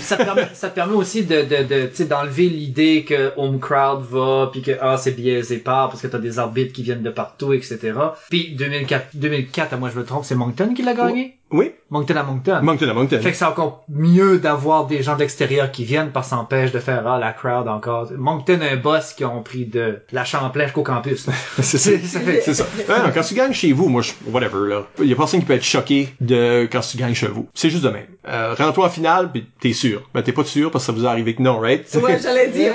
ça 0.00 0.16
te 0.16 0.22
permet, 0.22 0.48
ça 0.54 0.70
te 0.70 0.74
permet 0.74 0.94
aussi 0.94 1.24
de, 1.24 1.42
de, 1.42 1.62
de 1.64 2.04
d'enlever 2.04 2.48
l'idée 2.48 3.04
que 3.06 3.32
home 3.36 3.60
crowd 3.60 4.02
va, 4.02 4.48
puis 4.50 4.62
que 4.62 4.72
ah 4.80 4.96
c'est 4.96 5.12
biaisé 5.12 5.58
par 5.58 5.90
parce 5.90 6.00
que 6.00 6.06
t'as 6.06 6.18
des 6.18 6.38
arbitres 6.38 6.72
qui 6.72 6.82
viennent 6.82 7.02
de 7.02 7.10
partout, 7.10 7.52
etc. 7.52 7.92
Puis 8.30 8.54
2004, 8.56 9.16
2004, 9.16 9.74
à 9.74 9.76
moi 9.76 9.90
je 9.92 9.98
me 9.98 10.04
trompe, 10.04 10.24
c'est 10.24 10.34
Moncton 10.34 10.72
qui 10.74 10.82
l'a 10.82 10.94
gagné? 10.94 11.36
Oui? 11.52 11.72
Moncton 11.90 12.14
à 12.16 12.22
Moncton. 12.22 12.60
Moncton 12.62 12.88
à 12.88 12.94
Moncton. 12.94 13.18
Fait 13.20 13.32
que 13.32 13.36
c'est 13.36 13.44
encore 13.44 13.84
mieux 13.88 14.38
d'avoir 14.38 14.86
des 14.86 15.02
gens 15.02 15.16
d'extérieur 15.16 15.72
qui 15.72 15.84
viennent 15.84 16.10
parce 16.12 16.28
que 16.28 16.30
ça 16.30 16.38
empêche 16.38 16.70
de 16.70 16.78
faire 16.78 17.06
ah 17.08 17.18
la 17.18 17.32
crowd 17.32 17.66
encore. 17.66 18.08
Moncton 18.16 18.60
a 18.60 18.72
un 18.72 18.76
boss 18.76 19.12
qui 19.14 19.24
ont 19.24 19.42
pris 19.42 19.66
de 19.66 20.00
la 20.12 20.24
Champlain 20.24 20.64
jusqu'au 20.64 20.84
campus. 20.84 21.26
c'est 21.58 21.78
ça. 21.78 21.90
C'est 21.98 22.54
ça. 22.54 22.64
Ouais, 22.88 22.98
non, 23.00 23.10
quand 23.12 23.22
tu 23.22 23.34
gagnes 23.34 23.52
chez 23.52 23.72
vous, 23.72 23.88
moi, 23.88 24.02
je, 24.02 24.12
whatever, 24.30 24.68
là. 24.68 24.86
Il 25.02 25.10
y 25.10 25.12
a 25.12 25.16
personne 25.16 25.40
qui 25.40 25.46
peut 25.46 25.54
être 25.54 25.64
choqué 25.64 26.08
de 26.20 26.68
quand 26.70 26.80
tu 26.80 26.96
gagnes 26.96 27.14
chez 27.14 27.28
vous. 27.28 27.48
C'est 27.54 27.70
juste 27.70 27.84
de 27.84 27.90
même. 27.90 28.06
Euh, 28.28 28.54
Rends-toi 28.56 28.86
en 28.86 28.90
finale, 28.90 29.32
pis 29.32 29.46
t'es 29.60 29.72
sûr. 29.72 30.08
Ben, 30.14 30.22
t'es 30.22 30.32
pas 30.32 30.44
sûr 30.44 30.70
parce 30.70 30.84
que 30.84 30.86
ça 30.86 30.92
vous 30.92 31.04
est 31.04 31.08
arrivé 31.08 31.34
que 31.34 31.42
non, 31.42 31.58
right? 31.58 31.86
Ouais, 32.02 32.18
j'allais 32.22 32.48
dire. 32.48 32.72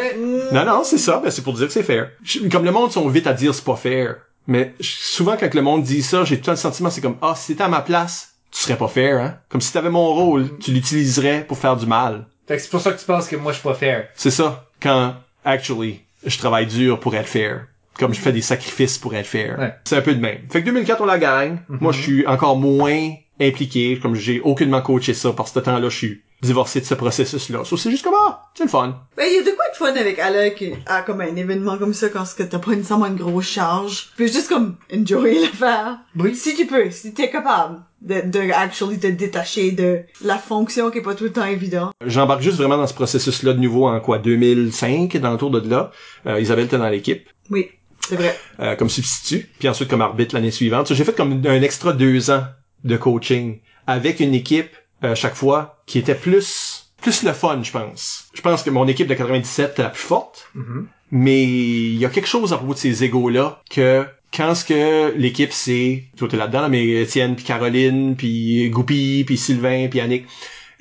Non, 0.52 0.66
non, 0.66 0.84
c'est 0.84 0.98
ça. 0.98 1.20
Ben, 1.24 1.32
c'est 1.32 1.44
pour 1.44 1.54
dire 1.54 1.68
que 1.68 1.74
c'est 1.74 1.84
fair. 1.84 2.10
Comme 2.52 2.66
le 2.66 2.72
monde 2.72 2.92
sont 2.92 3.08
vite 3.08 3.28
à 3.28 3.34
dire 3.34 3.54
c'est 3.54 3.66
pas 3.66 3.76
fair. 3.76 4.16
Mais 4.48 4.74
souvent, 4.80 5.38
quand 5.40 5.54
le 5.54 5.62
monde 5.62 5.84
dit 5.84 6.04
ça, 6.04 6.24
j'ai 6.24 6.40
tout 6.40 6.52
le 6.52 6.56
sentiment, 6.56 6.90
c'est 6.92 7.02
comme, 7.02 7.18
ah, 7.22 7.34
si 7.36 7.48
t'étais 7.54 7.64
à 7.64 7.68
ma 7.68 7.82
place, 7.82 8.36
tu 8.52 8.62
serais 8.62 8.78
pas 8.78 8.88
fair, 8.88 9.20
hein? 9.20 9.38
Comme 9.50 9.62
si 9.62 9.74
t'avais 9.74 9.90
mon 9.90 10.14
rôle, 10.14 10.58
tu 10.60 10.72
l'utiliserais 10.72 11.46
pour 11.48 11.58
faire 11.58 11.76
du 11.76 11.86
mal. 11.88 12.28
Fait 12.48 12.58
que 12.58 12.62
c'est 12.62 12.70
pour 12.70 12.80
ça 12.80 12.92
que 12.92 13.00
tu 13.00 13.06
penses 13.06 13.28
que 13.28 13.36
moi 13.36 13.52
je 13.52 13.58
suis 13.58 13.68
pas 13.68 13.74
fair. 13.74 14.08
C'est 14.16 14.32
ça. 14.32 14.66
Quand, 14.80 15.16
actually, 15.44 16.02
je 16.26 16.38
travaille 16.38 16.68
dur 16.68 17.00
pour 17.00 17.16
être 17.16 17.28
fair. 17.28 17.66
Comme 18.00 18.14
je 18.14 18.20
fais 18.20 18.32
des 18.32 18.42
sacrifices 18.42 18.98
pour 18.98 19.16
être 19.16 19.26
fair. 19.26 19.58
Ouais. 19.60 19.74
C'est 19.86 19.98
un 19.98 20.02
peu 20.02 20.14
de 20.14 20.22
même. 20.22 20.40
Fait 20.50 20.62
que 20.62 20.66
2004, 20.66 21.02
on 21.02 21.06
la 21.06 21.18
gagne. 21.18 21.60
Moi, 21.70 21.92
je 21.92 22.02
suis 22.02 22.28
encore 22.28 22.58
moins 22.58 23.12
impliqué. 23.40 24.00
Comme 24.00 24.16
j'ai 24.16 24.42
aucunement 24.42 24.82
coaché 24.82 25.14
ça, 25.14 25.32
parce 25.34 25.52
que 25.52 25.60
ce 25.60 25.66
temps-là, 25.66 25.90
je 25.90 25.98
suis 25.98 26.22
divorcé 26.42 26.82
de 26.82 26.86
ce 26.86 26.94
processus-là. 26.94 27.64
So, 27.64 27.78
c'est 27.78 27.90
juste 27.90 28.04
comme, 28.04 28.14
ah, 28.18 28.44
c'est 28.54 28.64
le 28.64 28.70
fun. 28.70 29.00
Ben, 29.18 29.26
il 29.28 29.36
y 29.36 29.40
a 29.40 29.44
de 29.44 29.56
quoi 29.56 29.66
de 29.72 29.76
fun 29.76 30.00
avec 30.00 30.20
Alec 30.20 30.64
à 30.86 31.02
comme 31.02 31.22
un 31.22 31.36
événement 31.36 31.78
comme 31.78 31.94
ça 31.94 32.10
quand 32.10 32.26
ce 32.26 32.36
que 32.36 32.44
t'as 32.44 32.60
pas 32.60 32.72
nécessairement 32.72 33.08
une 33.08 33.16
grosse 33.16 33.48
charge. 33.48 34.12
Puis 34.16 34.28
juste 34.28 34.50
comme 34.50 34.76
enjoy 34.94 35.42
l'affaire. 35.42 36.00
Oui. 36.18 36.36
Si 36.36 36.56
tu 36.56 36.66
peux, 36.66 36.92
si 36.92 37.14
t'es 37.14 37.30
capable 37.30 37.82
de, 38.02 38.22
de 38.26 38.52
actually 38.52 39.00
te 39.00 39.08
détacher 39.08 39.72
de 39.72 40.02
la 40.24 40.38
fonction 40.38 40.92
qui 40.92 41.00
est 41.00 41.02
pas 41.02 41.16
tout 41.16 41.24
le 41.24 41.32
temps 41.32 41.46
évident. 41.46 41.92
J'embarque 42.06 42.42
juste 42.42 42.58
vraiment 42.58 42.78
dans 42.78 42.88
ce 42.88 42.94
processus-là 42.94 43.54
de 43.54 43.60
nouveau 43.60 43.88
en 43.88 44.00
quoi, 44.00 44.20
2005, 44.20 45.18
dans 45.18 45.32
le 45.32 45.38
tour 45.38 45.50
de 45.52 45.68
là. 45.68 45.92
Euh, 46.28 46.40
Isabelle 46.40 46.66
était 46.66 46.78
dans 46.78 46.90
l'équipe. 46.90 47.28
Oui, 47.50 47.70
c'est 48.08 48.16
vrai. 48.16 48.38
euh, 48.60 48.76
comme 48.76 48.90
substitut, 48.90 49.50
puis 49.60 49.68
ensuite 49.70 49.90
comme 49.90 50.02
arbitre 50.02 50.36
l'année 50.36 50.52
suivante. 50.52 50.94
J'ai 50.94 51.04
fait 51.04 51.16
comme 51.16 51.42
un 51.46 51.62
extra 51.62 51.94
deux 51.94 52.30
ans 52.32 52.44
de 52.84 52.98
coaching 52.98 53.60
avec 53.88 54.20
une 54.20 54.34
équipe 54.34 54.70
euh, 55.04 55.16
chaque 55.16 55.36
fois 55.36 55.82
qui 55.86 56.00
était 56.00 56.16
plus 56.16 56.82
plus 57.02 57.22
le 57.24 57.34
fun, 57.34 57.62
je 57.62 57.72
pense. 57.72 58.30
Je 58.34 58.42
pense 58.42 58.64
que 58.64 58.70
mon 58.72 58.88
équipe 58.88 59.08
de 59.08 59.14
97 59.14 59.72
était 59.74 59.84
la 59.84 59.90
plus 59.90 60.02
forte, 60.02 60.50
Mhm. 60.56 60.88
mais 61.12 61.44
il 61.44 61.98
y 61.98 62.06
a 62.06 62.10
quelque 62.10 62.28
chose 62.28 62.52
à 62.54 62.58
propos 62.58 62.74
de 62.74 62.80
ces 62.80 63.04
égos-là 63.04 63.62
que 63.70 64.06
quand 64.36 64.56
ce 64.56 64.66
que 64.66 65.14
l'équipe 65.16 65.52
c'est, 65.54 66.06
toi 66.18 66.28
t'es 66.28 66.38
là-dedans, 66.38 66.62
là, 66.62 66.70
mais 66.70 66.84
Étienne, 67.02 67.36
puis 67.36 67.46
Caroline, 67.46 68.16
puis 68.16 68.70
Goupy, 68.72 69.24
puis 69.26 69.38
Sylvain, 69.38 69.88
puis 69.88 70.00
Annick, 70.00 70.26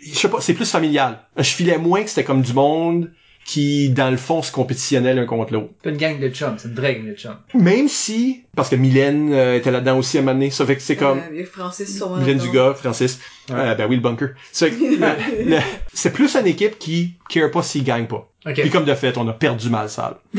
je 0.02 0.14
sais 0.14 0.28
pas, 0.28 0.40
c'est 0.40 0.54
plus 0.54 0.70
familial. 0.70 1.20
Je 1.36 1.42
filais 1.50 1.76
moins 1.78 2.02
que 2.02 2.08
c'était 2.08 2.24
comme 2.24 2.42
du 2.42 2.52
monde 2.54 3.12
qui, 3.44 3.90
dans 3.90 4.10
le 4.10 4.16
fond, 4.16 4.40
se 4.42 4.50
compétitionnait 4.50 5.12
l'un 5.14 5.26
contre 5.26 5.52
l'autre. 5.52 5.68
C'est 5.78 5.82
pas 5.84 5.90
une 5.90 5.96
gang 5.98 6.18
de 6.18 6.28
chums, 6.30 6.54
c'est 6.58 6.68
une 6.68 6.74
vraie 6.74 6.94
gang 6.94 7.06
de 7.10 7.14
chums. 7.14 7.36
Même 7.54 7.88
si, 7.88 8.44
parce 8.56 8.70
que 8.70 8.76
Mylène 8.76 9.32
euh, 9.32 9.56
était 9.56 9.70
là-dedans 9.70 9.98
aussi 9.98 10.16
à 10.16 10.20
un 10.20 10.22
moment 10.24 10.34
donné, 10.34 10.50
ça 10.50 10.64
fait 10.64 10.76
que 10.76 10.82
c'est 10.82 10.96
comme 10.96 11.18
Euh, 11.32 11.44
Francis 11.44 11.94
sur 11.96 12.16
Mylène 12.16 12.38
Dugas, 12.38 12.74
Francis, 12.74 13.20
euh, 13.50 13.74
ben 13.74 13.86
oui, 13.88 13.96
le 13.96 14.02
bunker. 14.02 14.30
C'est 14.50 14.70
le- 14.70 15.44
le- 15.50 15.58
c'est 15.92 16.12
plus 16.12 16.34
une 16.36 16.46
équipe 16.46 16.78
qui 16.78 17.14
care 17.28 17.50
pas 17.50 17.62
s'il 17.62 17.84
gagne 17.84 18.06
pas. 18.06 18.30
Ok. 18.46 18.54
Puis 18.60 18.70
comme 18.70 18.84
de 18.86 18.94
fait, 18.94 19.16
on 19.18 19.28
a 19.28 19.32
perdu 19.32 19.68
mal 19.70 19.88
sale. 19.90 20.16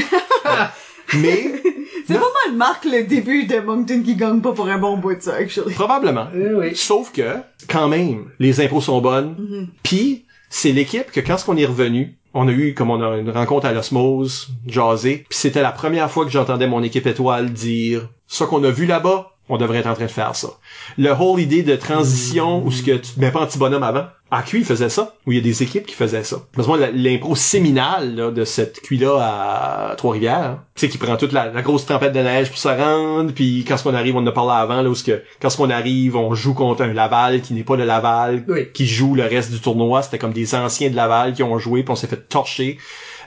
Mais, 1.16 1.52
C'est 2.08 2.14
pas 2.16 2.20
mal 2.48 2.56
marque 2.56 2.86
le 2.86 3.04
début 3.04 3.46
de 3.46 3.60
Moncton 3.60 4.02
qui 4.04 4.16
gagne 4.16 4.42
pas 4.42 4.52
pour 4.54 4.68
un 4.68 4.78
bon 4.78 4.98
bout 4.98 5.16
de 5.16 5.22
ça, 5.22 5.36
actually. 5.36 5.74
probablement. 5.74 6.28
Oui, 6.36 6.48
oui. 6.56 6.76
Sauf 6.76 7.12
que, 7.12 7.38
quand 7.68 7.88
même, 7.88 8.26
les 8.40 8.62
impôts 8.62 8.82
sont 8.82 9.02
bonnes. 9.02 9.70
Puis, 9.84 10.26
c'est 10.50 10.72
l'équipe 10.72 11.12
que 11.12 11.20
quand 11.20 11.38
on 11.48 11.58
est 11.58 11.66
revenu, 11.66 12.16
on 12.36 12.50
a 12.50 12.52
eu, 12.52 12.74
comme 12.74 12.92
on 12.92 13.02
a 13.02 13.18
une 13.18 13.32
rencontre 13.32 13.66
à 13.66 13.72
l'osmose, 13.72 14.50
jasé, 14.68 15.26
puis 15.30 15.38
c'était 15.38 15.62
la 15.62 15.72
première 15.72 16.12
fois 16.12 16.26
que 16.26 16.32
j'entendais 16.32 16.68
mon 16.68 16.84
équipe 16.84 17.08
étoile 17.08 17.52
dire, 17.52 18.10
ça 18.28 18.46
qu'on 18.46 18.64
a 18.66 18.70
vu 18.70 18.86
là-bas, 18.86 19.32
on 19.48 19.58
devrait 19.58 19.78
être 19.78 19.88
en 19.88 19.94
train 19.94 20.06
de 20.06 20.12
faire 20.12 20.36
ça. 20.36 20.50
Le 20.98 21.12
whole 21.12 21.40
idée 21.40 21.64
de 21.64 21.76
transition 21.78 22.62
où 22.64 22.72
ce 22.72 22.84
que 22.84 22.92
tu 22.92 23.14
te 23.14 23.20
mets 23.20 23.32
pas 23.32 23.42
anti-bonhomme 23.42 23.84
avant, 23.84 24.08
à 24.32 24.42
QI 24.42 24.64
faisait 24.64 24.90
ça, 24.90 25.14
où 25.28 25.32
il 25.32 25.36
y 25.38 25.40
a 25.40 25.44
des 25.44 25.62
équipes 25.62 25.86
qui 25.86 25.94
faisaient 25.94 26.24
ça. 26.24 26.38
Parce 26.54 26.68
que 26.68 26.72
moi, 26.72 26.80
la- 26.80 26.92
l'impro 26.92 27.36
séminale 27.36 28.16
là, 28.16 28.32
de 28.32 28.44
cette 28.44 28.82
QI-là 28.82 29.18
à 29.22 29.96
Trois-Rivières, 29.96 30.58
tu 30.74 30.82
sais, 30.82 30.90
qui 30.90 30.98
prend 30.98 31.16
toute 31.16 31.32
la, 31.32 31.52
la 31.52 31.62
grosse 31.62 31.86
tempête 31.86 32.12
de 32.12 32.20
neige 32.20 32.50
pour 32.50 32.58
se 32.58 32.68
rendre, 32.68 33.32
puis 33.34 33.64
quand 33.68 33.76
on 33.86 33.94
arrive, 33.94 34.16
on 34.16 34.20
en 34.20 34.28
a 34.28 34.32
parlé 34.32 34.54
avant, 34.54 34.82
là, 34.82 34.90
où 34.90 34.96
ce 34.96 35.04
que, 35.04 35.22
quand 35.42 35.50
on 35.60 35.70
arrive, 35.70 36.16
on 36.16 36.34
joue 36.34 36.54
contre 36.56 36.82
un 36.82 36.92
Laval 36.94 37.42
qui 37.42 37.54
n'est 37.54 37.64
pas 37.64 37.76
le 37.76 37.86
Laval, 37.86 38.44
Oui. 38.48 38.68
qui 38.74 38.88
joue 38.88 39.14
le 39.16 39.24
reste 39.24 39.52
du 39.52 39.60
tournoi. 39.60 40.02
C'était 40.02 40.18
comme 40.18 40.34
des 40.34 40.56
anciens 40.56 40.90
de 40.90 40.96
Laval 40.96 41.34
qui 41.34 41.44
ont 41.44 41.58
joué, 41.60 41.84
puis 41.84 41.92
on 41.92 41.96
s'est 41.96 42.08
fait 42.08 42.28
torcher. 42.28 42.78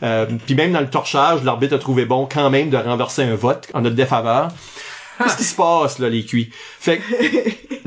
Euh, 0.03 0.27
puis 0.47 0.55
même 0.55 0.73
dans 0.73 0.81
le 0.81 0.91
torchage, 0.91 1.43
l'arbitre 1.45 1.75
a 1.75 1.79
trouvé 1.79 2.05
bon 2.07 2.29
quand 2.33 2.51
même 2.51 2.71
de 2.71 2.77
renverser 2.77 3.23
un 3.23 3.35
vote 3.35 3.69
en 3.75 3.81
notre 3.83 3.97
défaveur. 3.97 4.49
Qu'est-ce 5.19 5.37
qui 5.37 5.45
se 5.45 5.57
passe, 5.57 5.99
là, 5.99 6.09
les 6.09 6.25
cuits? 6.25 6.51
Fait 6.53 6.99
que, 6.99 7.03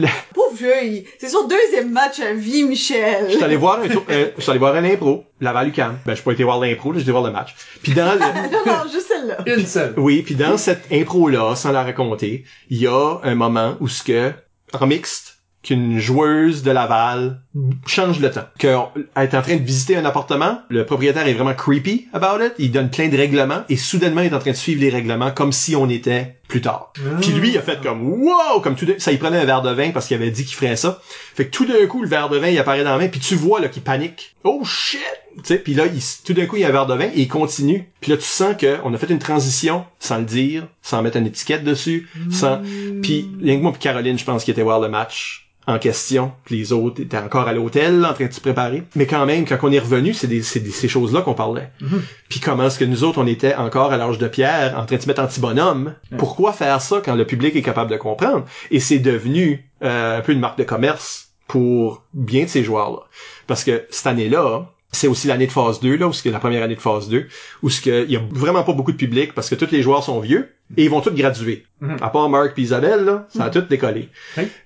Pauvre 0.33 0.55
vieux, 0.55 1.03
c'est 1.19 1.29
son 1.29 1.47
deuxième 1.47 1.91
match 1.91 2.19
à 2.19 2.33
vie, 2.33 2.63
Michel. 2.63 3.25
je 3.29 3.35
suis 3.35 3.43
allé 3.43 3.55
voir 3.55 3.79
un 3.79 3.87
tour, 3.87 4.03
euh, 4.09 4.31
je 4.35 4.41
suis 4.41 4.49
allé 4.49 4.59
voir 4.59 4.75
un 4.75 4.83
impro, 4.83 5.25
Laval 5.39 5.69
UQAM. 5.69 5.99
Ben, 6.05 6.15
je 6.15 6.21
pas 6.21 6.31
été 6.31 6.43
voir 6.43 6.59
l'impro, 6.59 6.91
là, 6.91 6.97
j'ai 6.97 7.03
été 7.03 7.11
voir 7.11 7.23
le 7.23 7.31
match. 7.31 7.55
Puis 7.83 7.93
dans 7.93 8.13
le, 8.13 8.19
non, 8.51 8.65
non, 8.65 8.91
juste 8.91 9.07
celle-là. 9.07 9.37
Une 9.45 9.65
seule. 9.65 9.93
Oui, 9.97 10.21
puis 10.23 10.35
dans 10.35 10.57
cette 10.57 10.91
impro-là, 10.91 11.55
sans 11.55 11.71
la 11.71 11.83
raconter, 11.83 12.45
il 12.69 12.77
y 12.77 12.87
a 12.87 13.19
un 13.23 13.35
moment 13.35 13.75
où 13.79 13.87
ce 13.87 14.03
que, 14.03 14.31
en 14.73 14.87
mixte, 14.87 15.41
qu'une 15.63 15.99
joueuse 15.99 16.63
de 16.63 16.71
Laval 16.71 17.41
change 17.85 18.19
le 18.19 18.31
temps. 18.31 18.45
Qu'elle 18.57 18.77
est 19.17 19.35
en 19.35 19.41
train 19.41 19.55
de 19.57 19.63
visiter 19.63 19.97
un 19.97 20.05
appartement, 20.05 20.61
le 20.69 20.85
propriétaire 20.85 21.27
est 21.27 21.33
vraiment 21.33 21.53
creepy 21.53 22.07
about 22.13 22.43
it, 22.43 22.53
il 22.59 22.71
donne 22.71 22.89
plein 22.89 23.09
de 23.09 23.17
règlements, 23.17 23.63
et 23.67 23.75
soudainement, 23.75 24.21
il 24.21 24.27
est 24.27 24.33
en 24.35 24.39
train 24.39 24.51
de 24.51 24.55
suivre 24.55 24.79
les 24.81 24.89
règlements 24.89 25.31
comme 25.31 25.51
si 25.51 25.75
on 25.75 25.89
était 25.89 26.37
plus 26.47 26.61
tard. 26.61 26.91
Puis 27.21 27.31
lui, 27.31 27.49
il 27.51 27.57
a 27.57 27.61
fait 27.61 27.81
comme 27.81 28.01
wow, 28.23 28.59
comme 28.61 28.75
tout 28.75 28.85
d'un- 28.85 28.99
ça, 28.99 29.11
il 29.11 29.19
prenait 29.19 29.37
un 29.39 29.45
verre 29.45 29.61
de 29.61 29.71
vin 29.71 29.91
parce 29.91 30.07
qu'il 30.07 30.15
avait 30.15 30.31
dit 30.31 30.45
qu'il 30.45 30.55
ferait 30.55 30.75
ça. 30.75 31.01
Fait 31.35 31.45
que 31.45 31.51
tout 31.51 31.65
d'un 31.65 31.85
coup, 31.87 32.01
le 32.01 32.07
verre 32.09 32.29
de 32.29 32.37
vin, 32.37 32.47
il 32.47 32.59
apparaît 32.59 32.83
dans 32.83 32.91
la 32.91 32.97
main, 32.97 33.07
puis 33.07 33.19
tu 33.19 33.35
vois 33.35 33.59
là 33.59 33.67
qu'il 33.67 33.81
panique. 33.83 34.35
Oh 34.43 34.61
shit! 34.65 34.99
Tu 35.37 35.41
sais, 35.45 35.57
puis 35.59 35.73
là, 35.73 35.85
il, 35.85 36.01
tout 36.25 36.33
d'un 36.33 36.45
coup, 36.45 36.57
il 36.57 36.61
y 36.61 36.65
a 36.65 36.67
un 36.67 36.71
verre 36.71 36.87
de 36.87 36.93
vin 36.93 37.05
et 37.05 37.21
il 37.21 37.27
continue. 37.29 37.89
Puis 38.01 38.11
là, 38.11 38.17
tu 38.17 38.25
sens 38.25 38.55
que 38.57 38.77
on 38.83 38.93
a 38.93 38.97
fait 38.97 39.09
une 39.09 39.19
transition 39.19 39.85
sans 39.99 40.17
le 40.17 40.25
dire, 40.25 40.67
sans 40.81 41.01
mettre 41.01 41.17
une 41.17 41.27
étiquette 41.27 41.63
dessus, 41.63 42.09
sans. 42.29 42.61
Puis 43.01 43.29
rien 43.41 43.57
que 43.57 43.61
moi, 43.61 43.71
puis 43.71 43.79
Caroline, 43.81 44.17
je 44.19 44.25
pense 44.25 44.43
qu'il 44.43 44.51
était 44.51 44.61
voir 44.61 44.79
le 44.81 44.89
match 44.89 45.50
en 45.67 45.79
question. 45.79 46.31
Puis 46.45 46.57
les 46.57 46.73
autres 46.73 47.01
étaient 47.01 47.17
encore 47.17 47.47
à 47.47 47.53
l'hôtel 47.53 48.05
en 48.05 48.13
train 48.13 48.25
de 48.25 48.33
se 48.33 48.41
préparer. 48.41 48.83
Mais 48.95 49.05
quand 49.05 49.25
même, 49.25 49.45
quand 49.45 49.57
on 49.61 49.71
est 49.71 49.79
revenu, 49.79 50.13
c'est 50.13 50.27
des, 50.27 50.41
ces 50.41 50.87
choses-là 50.87 51.21
qu'on 51.21 51.33
parlait. 51.33 51.69
Puis 52.29 52.39
comment 52.39 52.65
est-ce 52.65 52.79
que 52.79 52.85
nous 52.85 53.03
autres, 53.03 53.21
on 53.21 53.27
était 53.27 53.55
encore 53.55 53.91
à 53.91 53.97
l'âge 53.97 54.17
de 54.17 54.27
pierre, 54.27 54.77
en 54.77 54.85
train 54.85 54.97
de 54.97 55.01
se 55.01 55.07
mettre 55.07 55.21
anti-bonhomme? 55.21 55.95
Pourquoi 56.17 56.53
faire 56.53 56.81
ça 56.81 57.01
quand 57.03 57.15
le 57.15 57.25
public 57.25 57.55
est 57.55 57.61
capable 57.61 57.91
de 57.91 57.97
comprendre? 57.97 58.45
Et 58.71 58.79
c'est 58.79 58.99
devenu 58.99 59.69
euh, 59.83 60.19
un 60.19 60.21
peu 60.21 60.31
une 60.31 60.39
marque 60.39 60.57
de 60.57 60.63
commerce 60.63 61.31
pour 61.47 62.03
bien 62.13 62.45
de 62.45 62.49
ces 62.49 62.63
joueurs-là. 62.63 62.99
Parce 63.47 63.63
que 63.63 63.85
cette 63.89 64.07
année-là, 64.07 64.71
C'est 64.91 65.07
aussi 65.07 65.27
l'année 65.27 65.47
de 65.47 65.51
phase 65.51 65.79
2, 65.79 65.95
là, 65.95 66.07
où 66.07 66.13
c'est 66.13 66.31
la 66.31 66.39
première 66.39 66.63
année 66.63 66.75
de 66.75 66.81
phase 66.81 67.07
2, 67.07 67.27
où 67.63 67.69
ce 67.69 67.79
que, 67.81 68.03
il 68.03 68.11
y 68.11 68.17
a 68.17 68.21
vraiment 68.31 68.63
pas 68.63 68.73
beaucoup 68.73 68.91
de 68.91 68.97
public 68.97 69.33
parce 69.33 69.49
que 69.49 69.55
tous 69.55 69.71
les 69.71 69.81
joueurs 69.81 70.03
sont 70.03 70.19
vieux 70.19 70.49
et 70.77 70.83
ils 70.83 70.89
vont 70.89 71.01
tous 71.01 71.11
graduer. 71.11 71.65
Mhm. 71.79 71.97
À 72.01 72.09
part 72.09 72.29
Mark 72.29 72.53
et 72.57 72.61
Isabelle, 72.61 73.05
là, 73.05 73.27
ça 73.33 73.45
a 73.45 73.49
tout 73.49 73.61
décollé. 73.61 74.09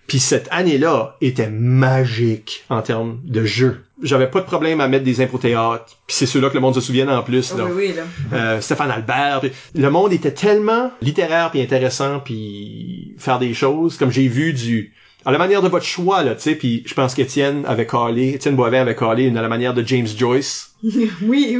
Puis 0.08 0.20
cette 0.20 0.48
année-là 0.52 1.16
était 1.22 1.50
magique 1.50 2.66
en 2.70 2.82
termes 2.82 3.20
de 3.24 3.45
jeu. 3.45 3.84
J'avais 4.02 4.28
pas 4.28 4.42
de 4.42 4.45
problème 4.45 4.82
à 4.82 4.88
mettre 4.88 5.06
des 5.06 5.22
impro 5.22 5.38
théâtres. 5.38 5.98
Puis 6.06 6.16
c'est 6.18 6.26
ceux-là 6.26 6.50
que 6.50 6.56
le 6.56 6.60
monde 6.60 6.76
se 6.76 6.82
souvient 6.82 7.08
en 7.08 7.24
plus, 7.24 7.56
là. 7.56 7.66
Oui, 7.66 7.72
oui, 7.76 7.94
là. 7.95 8.04
Euh, 8.34 8.62
Stéphane 8.62 8.92
Albert. 8.92 9.42
le 9.74 9.90
monde 9.90 10.12
était 10.12 10.34
tellement 10.34 10.92
littéraire 11.02 11.52
puis 11.52 11.62
intéressant 11.62 12.20
puis 12.20 13.16
faire 13.18 13.40
des 13.40 13.54
choses 13.54 13.98
comme 13.98 14.12
j'ai 14.12 14.28
vu 14.28 14.54
du 14.54 14.94
à 15.26 15.32
la 15.32 15.38
manière 15.38 15.62
de 15.62 15.68
votre 15.68 15.86
choix 15.86 16.24
là, 16.24 16.36
tu 16.36 16.42
sais, 16.42 16.56
puis 16.56 16.84
je 16.86 16.94
pense 16.94 17.16
qu'Étienne 17.16 17.64
avait 17.68 17.86
collé, 17.88 18.30
Étienne 18.36 18.56
Boivin 18.56 18.82
avait 18.82 18.95
collé 18.95 19.24
une 19.24 19.38
à 19.38 19.42
la 19.42 19.48
manière 19.50 19.74
de 19.74 19.86
James 19.86 20.08
Joyce. 20.08 20.76
oui, 20.84 21.10
oui, 21.24 21.58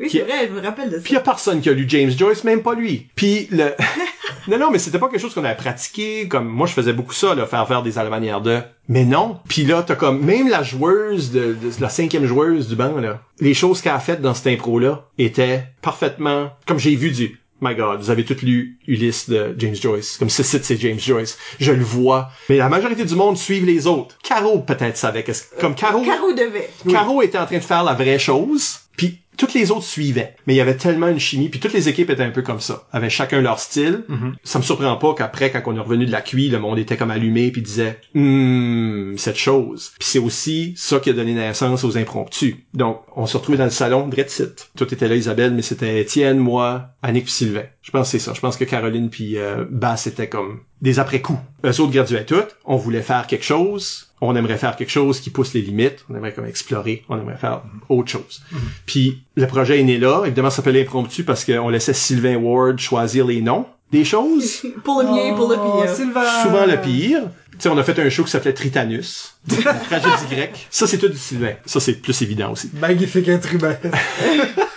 oui, 0.00 0.08
c'est 0.10 0.20
vrai, 0.20 0.48
je 0.48 0.52
me 0.52 0.60
rappelle 0.60 0.90
de 0.90 0.96
ça. 0.96 1.02
Puis 1.02 1.14
y 1.14 1.16
a 1.16 1.20
personne 1.20 1.60
qui 1.60 1.68
a 1.70 1.72
lu 1.72 1.84
James 1.88 2.10
Joyce, 2.10 2.44
même 2.44 2.62
pas 2.62 2.74
lui. 2.74 3.06
Puis 3.14 3.48
le 3.50 3.72
Non 4.48 4.58
non, 4.58 4.70
mais 4.70 4.78
c'était 4.78 4.98
pas 4.98 5.08
quelque 5.08 5.20
chose 5.20 5.32
qu'on 5.32 5.44
avait 5.44 5.56
pratiqué 5.56 6.28
comme 6.28 6.46
moi 6.46 6.66
je 6.66 6.74
faisais 6.74 6.92
beaucoup 6.92 7.14
ça 7.14 7.34
là, 7.34 7.46
faire 7.46 7.66
faire 7.66 7.82
des 7.82 7.98
à 7.98 8.04
la 8.04 8.10
manière 8.10 8.40
de. 8.42 8.60
Mais 8.88 9.04
non. 9.04 9.38
Puis 9.48 9.64
là 9.64 9.82
t'as 9.86 9.94
comme 9.94 10.22
même 10.22 10.48
la 10.48 10.62
joueuse 10.62 11.30
de, 11.30 11.54
de- 11.54 11.80
la 11.80 11.88
cinquième 11.88 12.26
joueuse 12.26 12.68
du 12.68 12.76
banc 12.76 12.96
là, 12.98 13.20
les 13.40 13.54
choses 13.54 13.80
qu'elle 13.80 13.92
a 13.92 14.00
faites 14.00 14.20
dans 14.20 14.34
cette 14.34 14.48
impro 14.48 14.78
là 14.78 15.06
étaient 15.18 15.64
parfaitement 15.80 16.50
comme 16.66 16.78
j'ai 16.78 16.94
vu 16.94 17.10
du 17.10 17.38
My 17.66 17.74
God, 17.74 18.00
vous 18.00 18.10
avez 18.10 18.26
tous 18.26 18.42
lu 18.42 18.78
Ulysse 18.86 19.30
de 19.30 19.54
James 19.56 19.74
Joyce. 19.74 20.18
Comme 20.18 20.28
ce 20.28 20.42
site, 20.42 20.66
c'est 20.66 20.78
James 20.78 21.00
Joyce. 21.00 21.38
Je 21.58 21.72
le 21.72 21.82
vois. 21.82 22.28
Mais 22.50 22.58
la 22.58 22.68
majorité 22.68 23.06
du 23.06 23.14
monde 23.14 23.38
suivent 23.38 23.64
les 23.64 23.86
autres. 23.86 24.18
Caro, 24.22 24.58
peut-être, 24.58 24.98
savait 24.98 25.22
qu'est-ce 25.22 25.44
comme 25.58 25.74
Caro. 25.74 26.02
Caro 26.04 26.34
devait. 26.34 26.68
Caro 26.90 27.22
était 27.22 27.38
en 27.38 27.46
train 27.46 27.56
de 27.56 27.62
faire 27.62 27.82
la 27.82 27.94
vraie 27.94 28.18
chose, 28.18 28.80
puis 28.96 29.20
toutes 29.36 29.54
les 29.54 29.70
autres 29.70 29.84
suivaient. 29.84 30.36
Mais 30.46 30.54
il 30.54 30.56
y 30.56 30.60
avait 30.60 30.76
tellement 30.76 31.08
une 31.08 31.18
chimie, 31.18 31.48
puis 31.48 31.60
toutes 31.60 31.72
les 31.72 31.88
équipes 31.88 32.10
étaient 32.10 32.22
un 32.22 32.30
peu 32.30 32.42
comme 32.42 32.60
ça, 32.60 32.86
avaient 32.92 33.10
chacun 33.10 33.40
leur 33.40 33.58
style. 33.58 34.04
Ça 34.44 34.58
me 34.58 34.64
surprend 34.64 34.96
pas 34.96 35.14
qu'après, 35.14 35.50
quand 35.50 35.62
on 35.66 35.76
est 35.76 35.80
revenu 35.80 36.06
de 36.06 36.12
la 36.12 36.20
cuit, 36.20 36.48
le 36.48 36.58
monde 36.58 36.78
était 36.78 36.96
comme 36.96 37.10
allumé, 37.10 37.50
puis 37.50 37.62
disait 37.62 37.98
Hum, 38.14 39.14
cette 39.16 39.36
chose. 39.36 39.92
Puis 39.98 40.08
c'est 40.08 40.18
aussi 40.18 40.74
ça 40.76 41.00
qui 41.00 41.10
a 41.10 41.12
donné 41.12 41.34
naissance 41.34 41.84
aux 41.84 41.96
impromptus. 41.98 42.56
Donc, 42.74 43.00
on 43.16 43.26
se 43.26 43.36
retrouvait 43.36 43.58
dans 43.58 43.64
le 43.64 43.70
salon 43.70 44.08
de 44.08 44.24
Site. 44.26 44.70
Tout 44.76 44.92
était 44.94 45.08
là, 45.08 45.16
Isabelle, 45.16 45.52
mais 45.52 45.62
c'était 45.62 46.00
Étienne, 46.00 46.38
moi, 46.38 46.90
Annick 47.02 47.24
puis 47.24 47.32
Sylvain. 47.32 47.64
Je 47.82 47.90
pense 47.90 48.06
que 48.06 48.12
c'est 48.12 48.24
ça. 48.24 48.32
Je 48.34 48.40
pense 48.40 48.56
que 48.56 48.64
Caroline 48.64 49.10
puis 49.10 49.36
euh, 49.36 49.64
Bass 49.68 50.06
étaient 50.06 50.28
comme 50.28 50.60
des 50.80 50.98
après-coups. 50.98 51.40
Eux 51.64 51.80
autres 51.80 51.92
graduaient 51.92 52.24
toutes. 52.26 52.56
On 52.64 52.76
voulait 52.76 53.02
faire 53.02 53.26
quelque 53.26 53.44
chose. 53.44 54.08
On 54.20 54.36
aimerait 54.36 54.58
faire 54.58 54.76
quelque 54.76 54.90
chose 54.90 55.20
qui 55.20 55.30
pousse 55.30 55.54
les 55.54 55.62
limites. 55.62 56.04
On 56.10 56.14
aimerait 56.14 56.32
comme 56.32 56.46
explorer. 56.46 57.04
On 57.08 57.18
aimerait 57.18 57.36
faire 57.36 57.62
autre 57.88 58.10
chose. 58.10 58.42
Puis 58.86 59.22
le 59.36 59.46
projet 59.46 59.80
est 59.80 59.84
né 59.84 59.98
là. 59.98 60.22
Évidemment, 60.24 60.50
ça 60.50 60.56
s'appelait 60.56 60.82
impromptu 60.82 61.24
parce 61.24 61.44
qu'on 61.44 61.68
laissait 61.70 61.94
Sylvain 61.94 62.36
Ward 62.36 62.78
choisir 62.78 63.26
les 63.26 63.40
noms 63.40 63.66
des 63.92 64.04
choses. 64.04 64.62
Pour 64.84 65.02
le 65.02 65.08
bien 65.08 65.32
et 65.32 65.36
pour 65.36 65.48
le 65.48 65.56
Oh, 65.58 65.80
pire. 65.82 65.94
Sylvain! 65.94 66.42
Souvent 66.42 66.66
le 66.66 66.80
pire. 66.80 67.22
Tu 67.52 67.56
sais, 67.60 67.68
on 67.68 67.78
a 67.78 67.84
fait 67.84 67.96
un 68.00 68.10
show 68.10 68.24
qui 68.24 68.30
s'appelait 68.30 68.52
Tritanus. 68.54 69.36
Tragédie 69.48 70.26
grecque. 70.30 70.66
Ça, 70.70 70.86
c'est 70.88 70.98
tout 70.98 71.08
du 71.08 71.16
Sylvain. 71.16 71.52
Ça, 71.64 71.78
c'est 71.80 71.94
plus 71.94 72.20
évident 72.22 72.50
aussi. 72.52 72.70
Magnifique 72.74 73.28
instrument. 73.28 73.72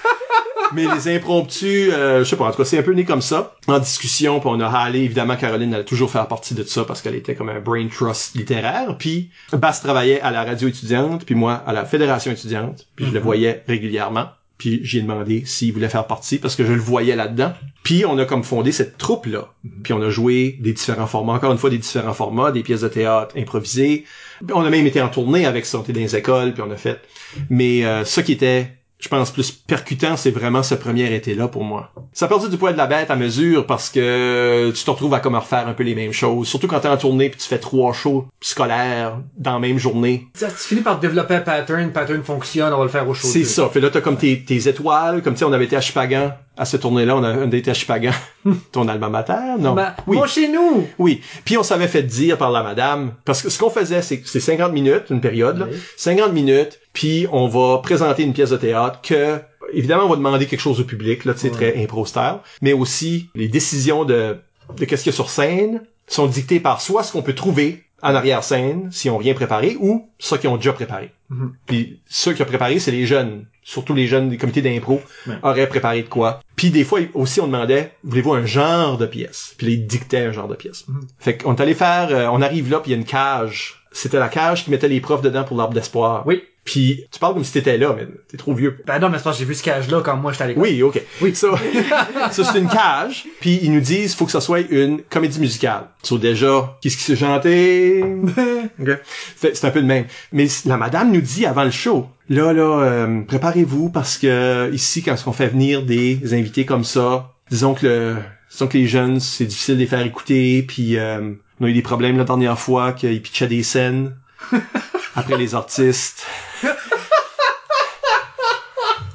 Mais 0.77 0.95
les 0.95 1.15
impromptus, 1.15 1.89
euh, 1.91 2.19
je 2.19 2.23
sais 2.23 2.35
pas, 2.35 2.45
en 2.45 2.51
tout 2.51 2.57
cas, 2.57 2.65
c'est 2.65 2.77
un 2.77 2.83
peu 2.83 2.93
né 2.93 3.03
comme 3.03 3.21
ça, 3.21 3.55
en 3.67 3.79
discussion, 3.79 4.39
puis 4.39 4.49
on 4.51 4.59
a 4.59 4.67
halé, 4.67 4.99
évidemment, 4.99 5.35
Caroline 5.35 5.73
allait 5.73 5.83
toujours 5.83 6.11
faire 6.11 6.27
partie 6.27 6.53
de 6.53 6.63
ça 6.63 6.85
parce 6.85 7.01
qu'elle 7.01 7.15
était 7.15 7.35
comme 7.35 7.49
un 7.49 7.59
brain 7.59 7.87
trust 7.87 8.35
littéraire, 8.35 8.95
puis 8.97 9.29
Bass 9.53 9.81
travaillait 9.81 10.21
à 10.21 10.31
la 10.31 10.43
radio 10.43 10.67
étudiante, 10.67 11.25
puis 11.25 11.35
moi 11.35 11.63
à 11.65 11.73
la 11.73 11.85
fédération 11.85 12.31
étudiante, 12.31 12.87
puis 12.95 13.05
je 13.05 13.11
le 13.11 13.19
voyais 13.19 13.63
régulièrement, 13.67 14.27
puis 14.57 14.79
j'ai 14.83 15.01
demandé 15.01 15.43
s'il 15.45 15.73
voulait 15.73 15.89
faire 15.89 16.07
partie 16.07 16.39
parce 16.39 16.55
que 16.55 16.65
je 16.65 16.73
le 16.73 16.79
voyais 16.79 17.15
là-dedans. 17.15 17.53
Puis 17.83 18.05
on 18.05 18.17
a 18.17 18.25
comme 18.25 18.43
fondé 18.43 18.71
cette 18.71 18.97
troupe-là, 18.97 19.53
puis 19.83 19.93
on 19.93 20.01
a 20.01 20.09
joué 20.09 20.57
des 20.59 20.73
différents 20.73 21.07
formats, 21.07 21.33
encore 21.33 21.51
une 21.51 21.57
fois 21.57 21.69
des 21.69 21.77
différents 21.77 22.13
formats, 22.13 22.51
des 22.51 22.63
pièces 22.63 22.81
de 22.81 22.87
théâtre 22.87 23.35
improvisées, 23.37 24.05
on 24.51 24.61
a 24.61 24.69
même 24.69 24.85
été 24.87 25.01
en 25.01 25.09
tournée 25.09 25.45
avec 25.45 25.65
ça, 25.65 25.79
on 25.79 25.83
était 25.83 25.93
dans 25.93 25.99
les 25.99 26.15
écoles, 26.15 26.53
puis 26.53 26.63
on 26.65 26.71
a 26.71 26.75
fait. 26.75 27.01
Mais 27.49 27.85
euh, 27.85 28.03
ce 28.03 28.21
qui 28.21 28.31
était 28.31 28.76
je 28.99 29.09
pense, 29.09 29.29
plus 29.29 29.51
percutant, 29.51 30.17
c'est 30.17 30.31
vraiment 30.31 30.63
ce 30.63 30.73
premier 30.73 31.13
été-là 31.13 31.47
pour 31.47 31.63
moi. 31.63 31.91
Ça 32.13 32.25
a 32.25 32.27
perdu 32.27 32.49
du 32.49 32.57
poids 32.57 32.73
de 32.73 32.77
la 32.77 32.87
bête 32.87 33.11
à 33.11 33.15
mesure 33.15 33.67
parce 33.67 33.89
que 33.89 34.71
tu 34.71 34.83
te 34.83 34.89
retrouves 34.89 35.13
à 35.13 35.19
comme 35.19 35.35
refaire 35.35 35.67
un 35.67 35.73
peu 35.73 35.83
les 35.83 35.93
mêmes 35.93 36.13
choses. 36.13 36.47
Surtout 36.47 36.67
quand 36.67 36.79
t'es 36.79 36.87
en 36.87 36.97
tournée 36.97 37.29
puis 37.29 37.39
tu 37.39 37.47
fais 37.47 37.59
trois 37.59 37.93
shows 37.93 38.25
scolaires 38.41 39.19
dans 39.37 39.53
la 39.53 39.59
même 39.59 39.77
journée. 39.77 40.27
tu 40.37 40.45
tu 40.45 40.51
finis 40.51 40.81
par 40.81 40.99
développer 40.99 41.35
un 41.35 41.41
pattern, 41.41 41.91
pattern 41.91 42.23
fonctionne, 42.23 42.73
on 42.73 42.79
va 42.79 42.83
le 42.85 42.89
faire 42.89 43.07
au 43.07 43.13
show. 43.13 43.27
C'est 43.27 43.43
ça. 43.43 43.69
Fait 43.69 43.79
là, 43.79 43.91
t'as 43.91 44.01
comme 44.01 44.17
tes, 44.17 44.43
tes 44.43 44.67
étoiles. 44.67 45.21
Comme 45.21 45.33
tu 45.33 45.39
sais, 45.39 45.45
on 45.45 45.53
avait 45.53 45.65
été 45.65 45.75
à 45.75 45.81
Chupagan. 45.81 46.33
À 46.59 46.65
cette 46.65 46.81
tournée-là, 46.81 47.15
on 47.15 47.23
a, 47.23 47.33
on 47.37 47.51
a 47.51 47.55
été 47.55 47.69
à 47.69 47.75
Chupagan. 47.75 48.13
Ton 48.71 48.87
alma 48.87 49.09
mater? 49.09 49.59
Non. 49.59 49.75
Ben, 49.75 49.93
oui. 50.07 50.17
Bon, 50.17 50.25
chez 50.25 50.47
nous! 50.47 50.87
Oui. 50.97 51.21
Puis 51.45 51.55
on 51.55 51.61
s'avait 51.61 51.87
fait 51.87 52.01
dire 52.01 52.37
par 52.39 52.49
la 52.49 52.63
madame, 52.63 53.13
parce 53.25 53.43
que 53.43 53.49
ce 53.49 53.59
qu'on 53.59 53.69
faisait, 53.69 54.01
c'est 54.01 54.23
c'est 54.25 54.39
50 54.39 54.73
minutes, 54.73 55.03
une 55.11 55.21
période, 55.21 55.59
là. 55.59 55.67
Oui. 55.69 55.77
50 55.97 56.33
minutes, 56.33 56.79
puis 56.97 57.27
on 57.31 57.47
va 57.47 57.77
présenter 57.83 58.23
une 58.23 58.33
pièce 58.33 58.49
de 58.49 58.57
théâtre 58.57 59.01
que, 59.03 59.39
évidemment, 59.71 60.05
on 60.05 60.09
va 60.09 60.15
demander 60.15 60.47
quelque 60.47 60.59
chose 60.61 60.79
au 60.79 60.83
public, 60.83 61.25
là, 61.25 61.35
tu 61.35 61.41
sais, 61.41 61.51
très 61.51 61.79
impro 61.83 62.07
style, 62.07 62.37
mais 62.63 62.73
aussi 62.73 63.29
les 63.35 63.47
décisions 63.47 64.03
de, 64.03 64.37
de 64.75 64.85
qu'est-ce 64.85 65.03
qu'il 65.03 65.11
y 65.11 65.13
a 65.13 65.15
sur 65.15 65.29
scène 65.29 65.83
sont 66.07 66.25
dictées 66.25 66.59
par 66.59 66.81
soit 66.81 67.03
ce 67.03 67.11
qu'on 67.11 67.21
peut 67.21 67.35
trouver 67.35 67.83
en 68.01 68.15
arrière-scène, 68.15 68.89
si 68.91 69.11
on 69.11 69.17
rien 69.17 69.35
préparé, 69.35 69.77
ou 69.79 70.09
ceux 70.17 70.37
qui 70.37 70.47
ont 70.47 70.57
déjà 70.57 70.73
préparé. 70.73 71.11
Mhm. 71.29 71.53
Puis 71.67 71.99
ceux 72.07 72.33
qui 72.33 72.41
ont 72.41 72.45
préparé, 72.45 72.79
c'est 72.79 72.89
les 72.91 73.05
jeunes. 73.05 73.45
Surtout 73.63 73.93
les 73.93 74.07
jeunes 74.07 74.29
des 74.29 74.37
comités 74.37 74.63
d'impro 74.63 74.99
Ouais. 75.27 75.35
auraient 75.43 75.69
préparé 75.69 76.01
de 76.01 76.07
quoi. 76.09 76.39
Puis 76.55 76.71
des 76.71 76.83
fois 76.83 77.01
aussi 77.13 77.41
on 77.41 77.45
demandait, 77.47 77.91
voulez-vous 78.03 78.33
un 78.33 78.45
genre 78.47 78.97
de 78.97 79.05
pièce? 79.05 79.53
Puis 79.59 79.73
ils 79.73 79.85
dictaient 79.85 80.25
un 80.25 80.31
genre 80.31 80.47
de 80.47 80.55
pièce. 80.55 80.85
Mhm. 80.87 81.01
Fait 81.19 81.37
qu'on 81.37 81.53
est 81.55 81.61
allé 81.61 81.75
faire, 81.75 82.07
euh, 82.09 82.27
on 82.31 82.41
arrive 82.41 82.71
là 82.71 82.79
puis 82.79 82.89
il 82.91 82.93
y 82.93 82.97
a 82.97 82.99
une 82.99 83.05
cage. 83.05 83.83
C'était 83.91 84.19
la 84.19 84.29
cage 84.29 84.63
qui 84.63 84.71
mettait 84.71 84.87
les 84.87 85.01
profs 85.01 85.21
dedans 85.21 85.43
pour 85.43 85.57
l'arbre 85.57 85.73
d'espoir. 85.75 86.25
Oui. 86.25 86.43
Puis 86.67 87.05
tu 87.13 87.17
parles 87.19 87.33
comme 87.33 87.45
si 87.45 87.53
t'étais 87.53 87.77
là, 87.77 87.95
mais 87.97 88.05
t'es 88.29 88.35
trop 88.35 88.53
vieux. 88.53 88.77
Ben 88.85 88.99
non, 88.99 89.07
mais 89.07 89.19
c'est 89.19 89.23
parce 89.23 89.37
que 89.37 89.39
j'ai 89.39 89.47
vu 89.47 89.55
ce 89.55 89.63
cage-là 89.63 90.01
quand 90.03 90.17
moi 90.17 90.33
j'étais 90.33 90.43
à 90.43 90.47
l'école. 90.47 90.63
Oui, 90.63 90.83
ok. 90.83 91.01
Oui. 91.21 91.33
Ça, 91.33 91.47
ça 92.31 92.43
c'est 92.43 92.59
une 92.59 92.67
cage. 92.67 93.25
Puis 93.39 93.57
ils 93.63 93.71
nous 93.71 93.79
disent, 93.79 94.15
faut 94.15 94.25
que 94.25 94.31
ça 94.33 94.41
soit 94.41 94.59
une 94.69 95.01
comédie 95.03 95.39
musicale. 95.39 95.85
So 96.03 96.17
déjà, 96.17 96.77
qu'est-ce 96.81 96.97
qui 96.97 97.03
s'est 97.03 97.15
chanté? 97.15 98.03
Ok. 98.79 98.89
Fait- 99.37 99.55
C'est 99.55 99.65
un 99.65 99.71
peu 99.71 99.81
de 99.81 99.87
même. 99.87 100.05
Mais 100.33 100.47
la 100.65 100.75
madame 100.77 101.11
nous 101.11 101.21
dit 101.21 101.45
avant 101.45 101.63
le 101.63 101.71
show, 101.71 102.07
là, 102.29 102.51
là, 102.51 102.81
euh, 102.83 103.21
préparez-vous 103.21 103.89
parce 103.89 104.17
que 104.17 104.69
ici, 104.73 105.01
quand 105.03 105.15
on 105.25 105.31
fait 105.31 105.47
venir 105.47 105.83
des 105.83 106.33
invités 106.33 106.65
comme 106.65 106.83
ça, 106.83 107.31
disons 107.49 107.73
que 107.75 107.85
le, 107.87 108.15
disons 108.51 108.67
que 108.67 108.77
les 108.77 108.87
jeunes, 108.87 109.21
c'est 109.21 109.45
difficile 109.45 109.75
de 109.75 109.79
les 109.79 109.87
faire 109.87 110.05
écouter, 110.05 110.63
puis 110.67 110.97
euh, 110.97 111.31
on 111.61 111.65
a 111.65 111.69
eu 111.69 111.73
des 111.73 111.81
problèmes 111.81 112.17
la 112.17 112.25
dernière 112.25 112.59
fois 112.59 112.91
qu'ils 112.91 113.21
pitchaient 113.21 113.47
des 113.47 113.63
scènes 113.63 114.13
après 115.15 115.37
les 115.37 115.55
artistes. 115.55 116.25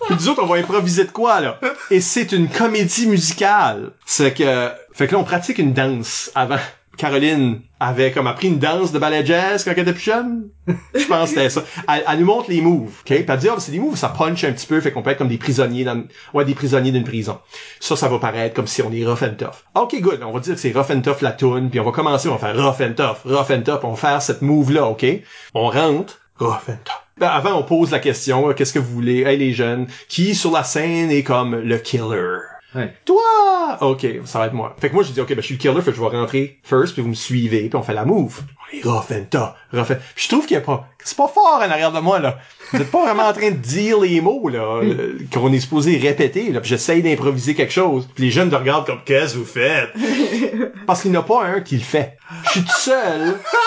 Puis 0.07 0.17
nous 0.17 0.29
autres, 0.29 0.43
on 0.43 0.47
va 0.47 0.57
improviser 0.57 1.05
de 1.05 1.11
quoi, 1.11 1.41
là? 1.41 1.59
Et 1.91 2.01
c'est 2.01 2.33
une 2.33 2.49
comédie 2.49 3.07
musicale. 3.07 3.93
C'est 4.05 4.35
que, 4.35 4.71
fait 4.93 5.07
que 5.07 5.13
là, 5.13 5.19
on 5.19 5.25
pratique 5.25 5.59
une 5.59 5.73
danse 5.73 6.31
avant. 6.35 6.59
Caroline 6.99 7.63
avait 7.81 8.13
comme 8.13 8.27
appris 8.27 8.49
une 8.49 8.59
danse 8.59 8.93
de 8.93 8.99
ballet 8.99 9.25
jazz 9.25 9.65
quand 9.65 9.73
elle 9.73 9.81
était 9.81 9.95
plus 9.95 10.03
jeune. 10.03 10.51
Je 10.95 11.07
pense 11.07 11.31
que 11.31 11.37
c'était 11.37 11.49
ça. 11.49 11.65
Elle, 11.89 12.05
elle 12.07 12.19
nous 12.19 12.27
montre 12.27 12.51
les 12.51 12.61
moves, 12.61 12.93
ok? 13.01 13.07
Puis 13.07 13.25
elle 13.27 13.39
dit, 13.39 13.49
ah, 13.49 13.55
c'est 13.59 13.73
des 13.73 13.79
moves, 13.79 13.97
ça 13.97 14.11
punch 14.11 14.45
un 14.45 14.53
petit 14.53 14.67
peu, 14.67 14.79
fait 14.81 14.93
qu'on 14.93 15.03
peut 15.03 15.11
être 15.11 15.19
comme 15.19 15.29
des 15.29 15.39
prisonniers 15.39 15.85
dans, 15.85 16.05
ouais, 16.35 16.45
des 16.45 16.55
prisonniers 16.55 16.93
d'une 16.93 17.05
prison. 17.05 17.41
Ça, 17.81 17.97
ça 17.97 18.09
va 18.09 18.19
paraître 18.19 18.55
comme 18.55 18.67
si 18.67 18.83
on 18.83 18.93
est 18.93 19.07
rough 19.07 19.23
and 19.23 19.37
tough. 19.39 19.65
Ok, 19.75 19.99
good. 20.01 20.23
On 20.23 20.33
va 20.33 20.41
dire 20.41 20.55
que 20.55 20.61
c'est 20.61 20.73
rough 20.73 20.91
and 20.91 21.01
tough 21.01 21.23
la 21.23 21.33
tune, 21.33 21.71
puis 21.71 21.81
on 21.81 21.85
va 21.85 21.93
commencer, 21.93 22.29
on 22.29 22.37
va 22.37 22.53
faire 22.53 22.63
rough 22.63 22.81
and 22.83 22.93
tough, 22.93 23.23
rough 23.25 23.51
and 23.51 23.63
tough, 23.63 23.81
on 23.85 23.93
va 23.93 23.97
faire 23.97 24.21
cette 24.21 24.43
move-là, 24.43 24.85
ok? 24.87 25.07
On 25.55 25.69
rentre, 25.69 26.19
rough 26.39 26.69
and 26.69 26.79
tough. 26.85 27.03
Ben, 27.23 27.29
avant, 27.29 27.57
on 27.57 27.63
pose 27.63 27.93
la 27.93 28.01
question, 28.01 28.49
euh, 28.49 28.53
qu'est-ce 28.53 28.73
que 28.73 28.81
vous 28.81 28.93
voulez? 28.93 29.23
Hey, 29.23 29.39
les 29.39 29.53
jeunes, 29.53 29.87
qui 30.09 30.35
sur 30.35 30.51
la 30.51 30.65
scène 30.65 31.13
est 31.13 31.23
comme 31.23 31.55
le 31.55 31.79
killer? 31.79 32.39
Ouais. 32.75 32.93
Toi! 33.05 33.79
Ok, 33.81 34.05
ça 34.25 34.41
va 34.41 34.47
être 34.47 34.55
moi. 34.55 34.75
Fait 34.81 34.89
que 34.89 34.95
moi, 34.95 35.05
je 35.05 35.13
dis, 35.13 35.21
ok, 35.21 35.29
ben, 35.29 35.37
je 35.37 35.43
suis 35.43 35.55
le 35.55 35.61
killer, 35.61 35.81
fait 35.83 35.93
que 35.93 35.97
je 35.97 36.03
vais 36.03 36.09
rentrer 36.09 36.59
first, 36.65 36.95
puis 36.95 37.03
vous 37.03 37.11
me 37.11 37.15
suivez, 37.15 37.69
puis 37.69 37.77
on 37.77 37.83
fait 37.85 37.95
la 37.95 38.05
move. 38.05 38.41
On 38.59 38.77
est 38.77 38.83
rough 38.83 39.13
and 39.13 39.27
tough, 39.31 39.55
rough 39.73 39.93
and... 39.93 40.01
Puis 40.17 40.25
je 40.25 40.29
trouve 40.31 40.47
qu'il 40.47 40.57
y 40.57 40.59
a 40.59 40.63
pas... 40.63 40.89
C'est 41.05 41.17
pas 41.17 41.29
fort 41.29 41.61
en 41.65 41.71
arrière 41.71 41.93
de 41.93 42.01
moi, 42.01 42.19
là. 42.19 42.41
Vous 42.73 42.81
êtes 42.81 42.91
pas 42.91 43.05
vraiment 43.05 43.29
en 43.29 43.33
train 43.33 43.53
de 43.53 43.57
dire 43.57 44.01
les 44.01 44.21
mots, 44.21 44.49
là, 44.49 44.81
euh, 44.83 45.17
qu'on 45.33 45.53
est 45.53 45.61
supposé 45.61 45.99
répéter, 45.99 46.51
là, 46.51 46.61
puis 46.61 46.71
j'essaye 46.71 47.05
d'improviser 47.05 47.55
quelque 47.55 47.73
chose. 47.73 48.09
Puis 48.17 48.25
les 48.25 48.31
jeunes 48.33 48.51
te 48.51 48.57
regardent 48.57 48.87
comme, 48.87 49.05
qu'est-ce 49.05 49.35
que 49.35 49.39
vous 49.39 49.45
faites? 49.45 49.91
Parce 50.89 51.03
qu'il 51.03 51.13
n'y 51.13 51.17
en 51.17 51.21
a 51.21 51.23
pas 51.23 51.45
un 51.45 51.61
qui 51.61 51.77
le 51.77 51.83
fait. 51.83 52.17
Je 52.47 52.51
suis 52.51 52.65
tout 52.65 52.81
seul. 52.81 53.39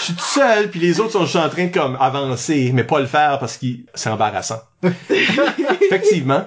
Je 0.00 0.04
suis 0.04 0.14
tout 0.14 0.24
seul, 0.24 0.70
puis 0.70 0.80
les 0.80 1.00
autres 1.00 1.12
sont 1.12 1.24
juste 1.24 1.36
en 1.36 1.48
train 1.48 1.66
de 1.66 1.72
comme 1.72 1.96
avancer, 2.00 2.70
mais 2.74 2.84
pas 2.84 3.00
le 3.00 3.06
faire 3.06 3.38
parce 3.38 3.56
que 3.56 3.66
c'est 3.94 4.10
embarrassant. 4.10 4.60
Effectivement. 5.80 6.44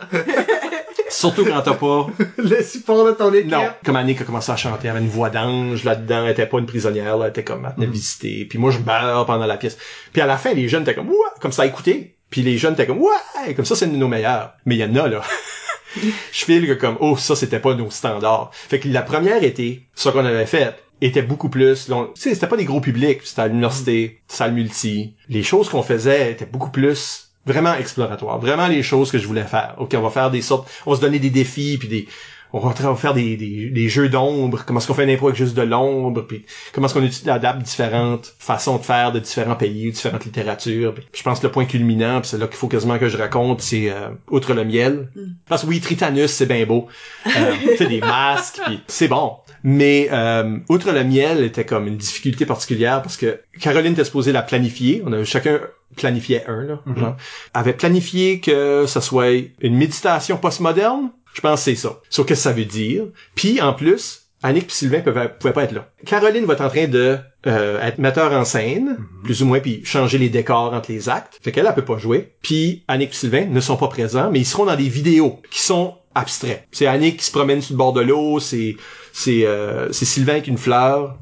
Surtout 1.09 1.45
quand 1.45 1.61
t'as 1.61 1.73
pas 1.73 2.07
le 2.37 2.63
support 2.63 3.05
de 3.05 3.11
ton 3.11 3.33
équipe. 3.33 3.49
non, 3.49 3.69
comme 3.83 3.95
Annick 3.95 4.21
a 4.21 4.23
commencé 4.25 4.51
à 4.51 4.57
chanter, 4.57 4.87
elle 4.87 4.97
avait 4.97 5.05
une 5.05 5.09
voix 5.09 5.29
d'ange 5.29 5.83
là-dedans, 5.83 6.25
elle 6.25 6.31
était 6.31 6.45
pas 6.45 6.59
une 6.59 6.65
prisonnière, 6.65 7.17
là, 7.17 7.25
elle 7.25 7.31
était 7.31 7.43
comme, 7.43 7.65
elle 7.65 7.75
venait 7.75 7.87
visiter. 7.87 8.45
Puis 8.45 8.59
moi, 8.59 8.71
je 8.71 8.79
meurs 8.79 9.25
pendant 9.25 9.45
la 9.45 9.57
pièce. 9.57 9.77
Puis 10.11 10.21
à 10.21 10.25
la 10.25 10.37
fin, 10.37 10.53
les 10.53 10.67
jeunes 10.67 10.83
étaient 10.83 10.95
comme, 10.95 11.09
Ouah! 11.09 11.33
comme 11.39 11.53
ça 11.53 11.63
à 11.63 11.65
écouter. 11.65 12.17
Puis 12.29 12.41
les 12.41 12.57
jeunes 12.57 12.73
étaient 12.73 12.87
comme 12.87 13.01
ouais, 13.01 13.53
comme 13.55 13.65
ça 13.65 13.75
c'est 13.75 13.85
une 13.85 13.93
de 13.93 13.97
nos 13.97 14.07
meilleures. 14.07 14.53
Mais 14.65 14.75
il 14.75 14.79
y 14.79 14.83
en 14.83 14.95
a 14.95 15.07
là. 15.07 15.21
je 15.95 16.45
file 16.45 16.67
que 16.67 16.73
comme 16.73 16.97
oh 16.99 17.15
ça 17.17 17.35
c'était 17.35 17.59
pas 17.59 17.73
nos 17.73 17.89
standards. 17.89 18.51
Fait 18.53 18.79
que 18.79 18.89
la 18.89 19.01
première 19.01 19.43
été, 19.43 19.83
ce 19.95 20.09
qu'on 20.09 20.25
avait 20.25 20.45
fait 20.45 20.75
était 21.01 21.21
beaucoup 21.21 21.49
plus 21.49 21.87
long. 21.89 22.09
Tu 22.15 22.21
sais, 22.21 22.33
c'était 22.33 22.47
pas 22.47 22.57
des 22.57 22.65
gros 22.65 22.81
publics, 22.81 23.21
c'était 23.23 23.41
à 23.41 23.47
l'université, 23.47 24.21
salle 24.27 24.53
multi. 24.53 25.13
Les 25.29 25.43
choses 25.43 25.69
qu'on 25.69 25.83
faisait 25.83 26.31
étaient 26.31 26.45
beaucoup 26.45 26.71
plus 26.71 27.29
vraiment 27.45 27.73
exploratoires, 27.75 28.39
vraiment 28.39 28.67
les 28.67 28.83
choses 28.83 29.11
que 29.11 29.17
je 29.17 29.27
voulais 29.27 29.43
faire. 29.43 29.75
OK, 29.77 29.93
on 29.95 30.01
va 30.01 30.09
faire 30.09 30.31
des 30.31 30.41
sortes, 30.41 30.69
on 30.85 30.91
va 30.91 30.97
se 30.97 31.01
donner 31.01 31.19
des 31.19 31.29
défis 31.29 31.77
puis 31.77 31.87
des 31.87 32.07
on 32.53 32.59
va 32.59 32.95
faire 32.95 33.13
des, 33.13 33.35
des, 33.35 33.69
des 33.69 33.89
jeux 33.89 34.07
d'ombre, 34.07 34.63
comment 34.65 34.79
est-ce 34.79 34.87
qu'on 34.87 34.93
fait 34.93 35.03
une 35.03 35.09
impro 35.09 35.27
avec 35.27 35.37
juste 35.37 35.53
de 35.53 35.63
l'ombre, 35.63 36.21
puis 36.21 36.45
comment 36.71 36.87
est-ce 36.87 36.93
qu'on 36.93 37.03
utilise- 37.03 37.27
adapte 37.29 37.61
différentes 37.61 38.33
façons 38.39 38.77
de 38.77 38.83
faire 38.83 39.11
de 39.11 39.19
différents 39.19 39.57
pays, 39.57 39.91
différentes 39.91 40.23
littératures. 40.23 40.93
Puis 40.93 41.03
je 41.13 41.23
pense 41.23 41.39
que 41.41 41.47
le 41.47 41.51
point 41.51 41.65
culminant, 41.65 42.21
puis 42.21 42.29
c'est 42.29 42.37
là 42.37 42.47
qu'il 42.47 42.55
faut 42.55 42.69
quasiment 42.69 42.97
que 42.99 43.09
je 43.09 43.17
raconte, 43.17 43.61
c'est 43.61 43.89
euh, 43.91 44.09
outre 44.31 44.53
le 44.53 44.63
miel. 44.63 45.09
Parce 45.49 45.63
que 45.63 45.67
oui, 45.67 45.81
Tritanus, 45.81 46.31
c'est 46.31 46.45
bien 46.45 46.65
beau. 46.65 46.87
Euh, 47.25 47.53
tu 47.71 47.77
sais, 47.77 47.85
des 47.87 47.99
masques, 47.99 48.61
puis 48.65 48.79
c'est 48.87 49.09
bon. 49.09 49.33
Mais 49.63 50.09
euh, 50.11 50.57
outre 50.69 50.91
le 50.91 51.03
miel 51.03 51.43
était 51.43 51.65
comme 51.65 51.87
une 51.87 51.97
difficulté 51.97 52.45
particulière 52.45 53.01
parce 53.01 53.17
que 53.17 53.39
Caroline 53.59 53.93
était 53.93 54.03
supposée 54.03 54.31
la 54.31 54.41
planifier. 54.41 55.01
On 55.05 55.13
a 55.13 55.23
chacun 55.23 55.59
planifiait 55.95 56.45
un, 56.47 56.63
là, 56.63 56.79
genre. 56.95 57.15
avait 57.53 57.73
planifié 57.73 58.39
que 58.39 58.85
ça 58.87 59.01
soit 59.01 59.31
une 59.61 59.75
méditation 59.75 60.37
postmoderne. 60.37 61.11
Je 61.33 61.41
pense 61.41 61.59
que 61.59 61.71
c'est 61.71 61.75
ça. 61.75 61.99
Sur 62.09 62.25
qu'est-ce 62.25 62.41
que 62.41 62.49
ça 62.49 62.53
veut 62.53 62.65
dire. 62.65 63.05
Puis 63.35 63.61
en 63.61 63.73
plus, 63.73 64.27
Annick 64.43 64.65
et 64.65 64.71
Sylvain 64.71 65.01
pouvaient, 65.01 65.29
pouvaient 65.29 65.53
pas 65.53 65.63
être 65.63 65.71
là. 65.71 65.89
Caroline 66.05 66.45
va 66.45 66.53
être 66.53 66.61
en 66.61 66.69
train 66.69 66.87
de 66.87 67.17
euh, 67.47 67.81
être 67.81 67.97
metteur 67.97 68.31
en 68.33 68.45
scène, 68.45 68.97
plus 69.23 69.41
ou 69.41 69.45
moins, 69.45 69.59
puis 69.59 69.83
changer 69.83 70.17
les 70.17 70.29
décors 70.29 70.73
entre 70.73 70.91
les 70.91 71.09
actes. 71.09 71.39
Fait 71.41 71.51
qu'elle, 71.51 71.65
elle 71.65 71.73
peut 71.73 71.85
pas 71.85 71.97
jouer. 71.97 72.33
Puis 72.41 72.83
Annick 72.87 73.11
et 73.11 73.15
Sylvain 73.15 73.45
ne 73.45 73.59
sont 73.59 73.77
pas 73.77 73.87
présents, 73.87 74.29
mais 74.31 74.39
ils 74.39 74.45
seront 74.45 74.65
dans 74.65 74.75
des 74.75 74.89
vidéos 74.89 75.41
qui 75.49 75.61
sont 75.61 75.95
abstraits. 76.17 76.67
C'est 76.71 76.87
Annick 76.87 77.17
qui 77.17 77.25
se 77.25 77.31
promène 77.31 77.61
sur 77.61 77.73
le 77.73 77.77
bord 77.77 77.93
de 77.93 78.01
l'eau, 78.01 78.39
c'est 78.39 78.75
c'est 79.13 79.45
euh, 79.45 79.91
c'est 79.91 80.05
Sylvain 80.05 80.33
avec 80.33 80.47
une 80.47 80.57
fleur. 80.57 81.17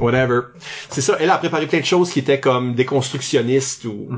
Whatever. 0.00 0.40
C'est 0.88 1.02
ça. 1.02 1.16
Elle 1.20 1.28
a 1.28 1.36
préparé 1.36 1.66
plein 1.66 1.80
de 1.80 1.84
choses 1.84 2.10
qui 2.10 2.18
étaient 2.18 2.40
comme 2.40 2.74
déconstructionnistes 2.74 3.84
ou 3.84 4.08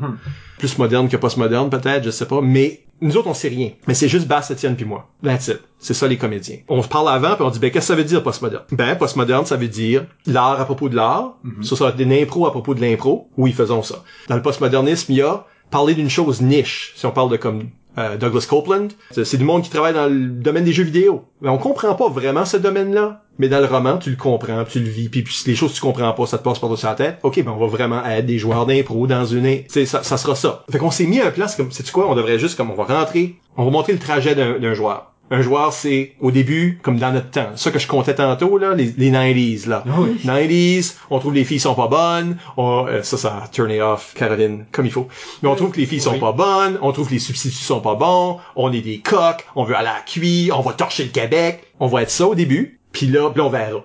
plus 0.58 0.78
modernes 0.78 1.08
que 1.08 1.16
postmodernes 1.16 1.68
peut-être, 1.68 2.05
je 2.05 2.10
sais 2.10 2.26
pas. 2.26 2.40
Mais 2.40 2.84
nous 3.00 3.16
autres, 3.16 3.28
on 3.28 3.34
sait 3.34 3.48
rien. 3.48 3.70
Mais 3.88 3.94
c'est 3.94 4.08
juste 4.08 4.28
Bass, 4.28 4.52
Etienne 4.52 4.76
puis 4.76 4.84
moi. 4.84 5.08
That's 5.22 5.48
it. 5.48 5.60
C'est 5.80 5.94
ça 5.94 6.06
les 6.06 6.16
comédiens. 6.16 6.58
On 6.68 6.80
se 6.82 6.88
parle 6.88 7.08
avant 7.08 7.34
puis 7.34 7.44
on 7.44 7.50
dit, 7.50 7.58
ben, 7.58 7.70
qu'est-ce 7.70 7.88
que 7.88 7.94
ça 7.94 7.97
veut 7.97 8.05
dire 8.05 8.22
postmoderne? 8.22 8.64
Ben, 8.70 8.94
postmoderne, 8.97 9.47
ça 9.47 9.56
veut 9.56 9.68
dire 9.68 10.06
l'art 10.26 10.60
à 10.60 10.64
propos 10.64 10.88
de 10.88 10.94
l'art. 10.97 11.38
Ça, 11.62 11.74
ça 11.74 11.84
va 11.84 11.90
être 11.90 11.97
des 11.97 12.22
impro 12.22 12.47
à 12.47 12.52
propos 12.52 12.74
de 12.74 12.80
l'impro. 12.80 13.28
Oui, 13.36 13.52
faisons 13.52 13.82
ça. 13.82 14.05
Dans 14.28 14.36
le 14.36 14.42
postmodernisme, 14.42 15.12
il 15.12 15.18
y 15.18 15.22
a 15.22 15.44
parler 15.70 15.94
d'une 15.94 16.10
chose 16.10 16.40
niche. 16.40 16.92
Si 16.97 17.06
on 17.06 17.10
parle 17.10 17.30
de 17.30 17.36
comme 17.36 17.70
euh, 17.99 18.17
Douglas 18.17 18.47
Copeland, 18.49 18.89
c'est 19.10 19.25
c'est 19.25 19.36
du 19.36 19.44
monde 19.44 19.62
qui 19.62 19.70
travaille 19.70 19.94
dans 19.94 20.07
le 20.07 20.27
domaine 20.28 20.65
des 20.65 20.73
jeux 20.73 20.85
vidéo. 20.85 21.25
Mais 21.41 21.49
on 21.49 21.59
comprend 21.59 21.94
pas 21.94 22.09
vraiment 22.09 22.44
ce 22.44 22.57
domaine-là. 22.57 23.25
Mais 23.39 23.49
dans 23.49 23.60
le 23.60 23.67
roman, 23.67 23.99
tu 23.99 24.10
le 24.10 24.17
comprends, 24.17 24.65
tu 24.65 24.81
le 24.81 24.89
vis, 24.89 25.09
puis, 25.09 25.25
les 25.47 25.55
choses 25.55 25.70
que 25.70 25.77
tu 25.77 25.81
comprends 25.81 26.12
pas, 26.12 26.27
ça 26.27 26.39
te 26.39 26.43
passe 26.43 26.59
par-dessus 26.59 26.86
la 26.86 26.94
tête. 26.94 27.18
Ok, 27.23 27.43
ben 27.44 27.52
on 27.52 27.59
va 27.59 27.67
vraiment 27.67 28.05
être 28.05 28.27
des 28.27 28.39
joueurs 28.39 28.67
d'impro 28.67 29.07
dans 29.07 29.25
une... 29.25 29.62
Sais, 29.68 29.86
ça, 29.86 30.02
ça 30.02 30.17
sera 30.17 30.35
ça. 30.35 30.65
Fait 30.70 30.78
qu'on 30.78 30.91
s'est 30.91 31.07
mis 31.07 31.20
un 31.20 31.31
plan, 31.31 31.47
c'est 31.47 31.57
comme, 31.57 31.70
sais-tu 31.70 31.93
quoi, 31.93 32.10
on 32.10 32.17
devrait 32.17 32.41
juste, 32.41 32.57
comme, 32.57 32.70
on 32.70 32.75
va 32.75 32.85
rentrer, 32.85 33.36
on 33.57 33.65
va 33.65 33.70
montrer 33.70 33.93
le 33.93 34.01
trajet 34.01 34.35
d'un 34.35 34.75
joueur. 34.75 35.12
Un 35.31 35.42
joueur, 35.42 35.73
c'est 35.73 36.15
au 36.20 36.31
début, 36.31 36.78
comme 36.82 36.98
dans 36.98 37.12
notre 37.12 37.31
temps. 37.31 37.50
Ça 37.57 37.70
que 37.70 37.78
je 37.78 37.86
comptais 37.86 38.15
tantôt, 38.15 38.57
là, 38.57 38.74
les, 38.74 38.92
les 38.97 39.10
90s, 39.10 39.68
là. 39.68 39.84
Oui. 39.98 40.18
90s, 40.24 40.94
on 41.10 41.18
trouve 41.18 41.34
les 41.34 41.44
filles 41.44 41.60
sont 41.60 41.74
pas 41.74 41.89
bonnes. 41.89 42.39
On, 42.57 42.86
euh, 42.86 43.02
ça, 43.02 43.16
ça 43.16 43.42
a 43.44 43.48
turné 43.48 43.82
off, 43.82 44.15
Caroline, 44.15 44.65
comme 44.73 44.86
il 44.86 44.92
faut. 44.92 45.08
Mais 45.42 45.48
on 45.48 45.55
trouve 45.55 45.70
que 45.70 45.81
les 45.81 45.86
filles 45.86 46.00
sont 46.00 46.18
pas 46.18 46.32
bonnes. 46.32 46.78
On 46.81 46.92
trouve 46.92 47.08
que 47.08 47.15
les 47.15 47.18
substituts 47.18 47.57
sont 47.57 47.81
pas 47.81 47.94
bons. 47.94 48.39
On 48.57 48.73
est 48.73 48.81
des 48.81 49.00
coqs. 49.00 49.44
On 49.55 49.65
veut 49.65 49.76
aller 49.76 49.89
à 49.89 49.94
la 49.94 50.00
cuit. 50.00 50.50
On 50.55 50.60
va 50.60 50.73
torcher 50.73 51.05
le 51.05 51.10
Québec. 51.10 51.65
On 51.81 51.86
va 51.86 52.02
être 52.02 52.10
ça 52.10 52.26
au 52.26 52.34
début. 52.34 52.81
Puis 52.92 53.07
là, 53.07 53.31
on 53.36 53.48
verra. 53.48 53.84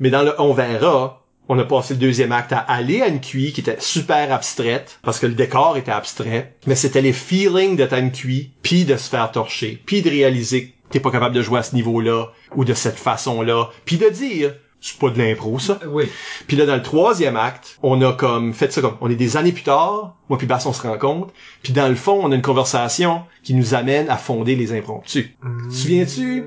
Mais 0.00 0.10
dans 0.10 0.22
le 0.22 0.34
on 0.38 0.52
verra, 0.52 1.22
on 1.48 1.58
a 1.58 1.64
passé 1.64 1.94
le 1.94 2.00
deuxième 2.00 2.32
acte 2.32 2.52
à 2.52 2.58
aller 2.58 3.02
à 3.02 3.08
une 3.08 3.20
cuit 3.20 3.52
qui 3.52 3.60
était 3.60 3.76
super 3.78 4.32
abstraite 4.32 4.98
parce 5.02 5.18
que 5.20 5.26
le 5.26 5.34
décor 5.34 5.76
était 5.76 5.92
abstrait, 5.92 6.54
mais 6.66 6.74
c'était 6.74 7.02
les 7.02 7.12
feelings 7.12 7.76
d'être 7.76 7.92
à 7.92 7.98
une 7.98 8.12
cuit, 8.12 8.52
puis 8.62 8.84
de 8.84 8.96
se 8.96 9.08
faire 9.08 9.30
torcher, 9.30 9.80
puis 9.86 10.02
de 10.02 10.10
réaliser 10.10 10.68
que 10.68 10.72
t'es 10.90 11.00
pas 11.00 11.10
capable 11.10 11.34
de 11.34 11.42
jouer 11.42 11.58
à 11.60 11.62
ce 11.62 11.74
niveau-là 11.74 12.26
ou 12.54 12.64
de 12.64 12.74
cette 12.74 12.98
façon-là, 12.98 13.70
puis 13.84 13.96
de 13.96 14.08
dire 14.08 14.54
c'est 14.80 14.98
pas 14.98 15.08
de 15.10 15.18
l'impro 15.18 15.58
ça. 15.58 15.80
Oui. 15.88 16.04
Puis 16.46 16.56
là 16.56 16.66
dans 16.66 16.76
le 16.76 16.82
troisième 16.82 17.36
acte, 17.36 17.78
on 17.82 18.00
a 18.02 18.12
comme 18.12 18.52
fait 18.52 18.72
ça 18.72 18.80
comme 18.80 18.96
on 19.00 19.10
est 19.10 19.16
des 19.16 19.36
années 19.36 19.52
plus 19.52 19.62
tard, 19.64 20.16
moi 20.28 20.38
puis 20.38 20.46
Bass 20.46 20.66
on 20.66 20.72
se 20.72 20.82
rencontre, 20.82 21.32
puis 21.62 21.72
dans 21.72 21.88
le 21.88 21.94
fond 21.96 22.20
on 22.22 22.30
a 22.30 22.34
une 22.34 22.42
conversation 22.42 23.22
qui 23.42 23.54
nous 23.54 23.74
amène 23.74 24.08
à 24.10 24.16
fonder 24.16 24.54
les 24.54 24.72
impromptus. 24.76 25.28
Te 25.70 25.74
Souviens-tu 25.74 26.44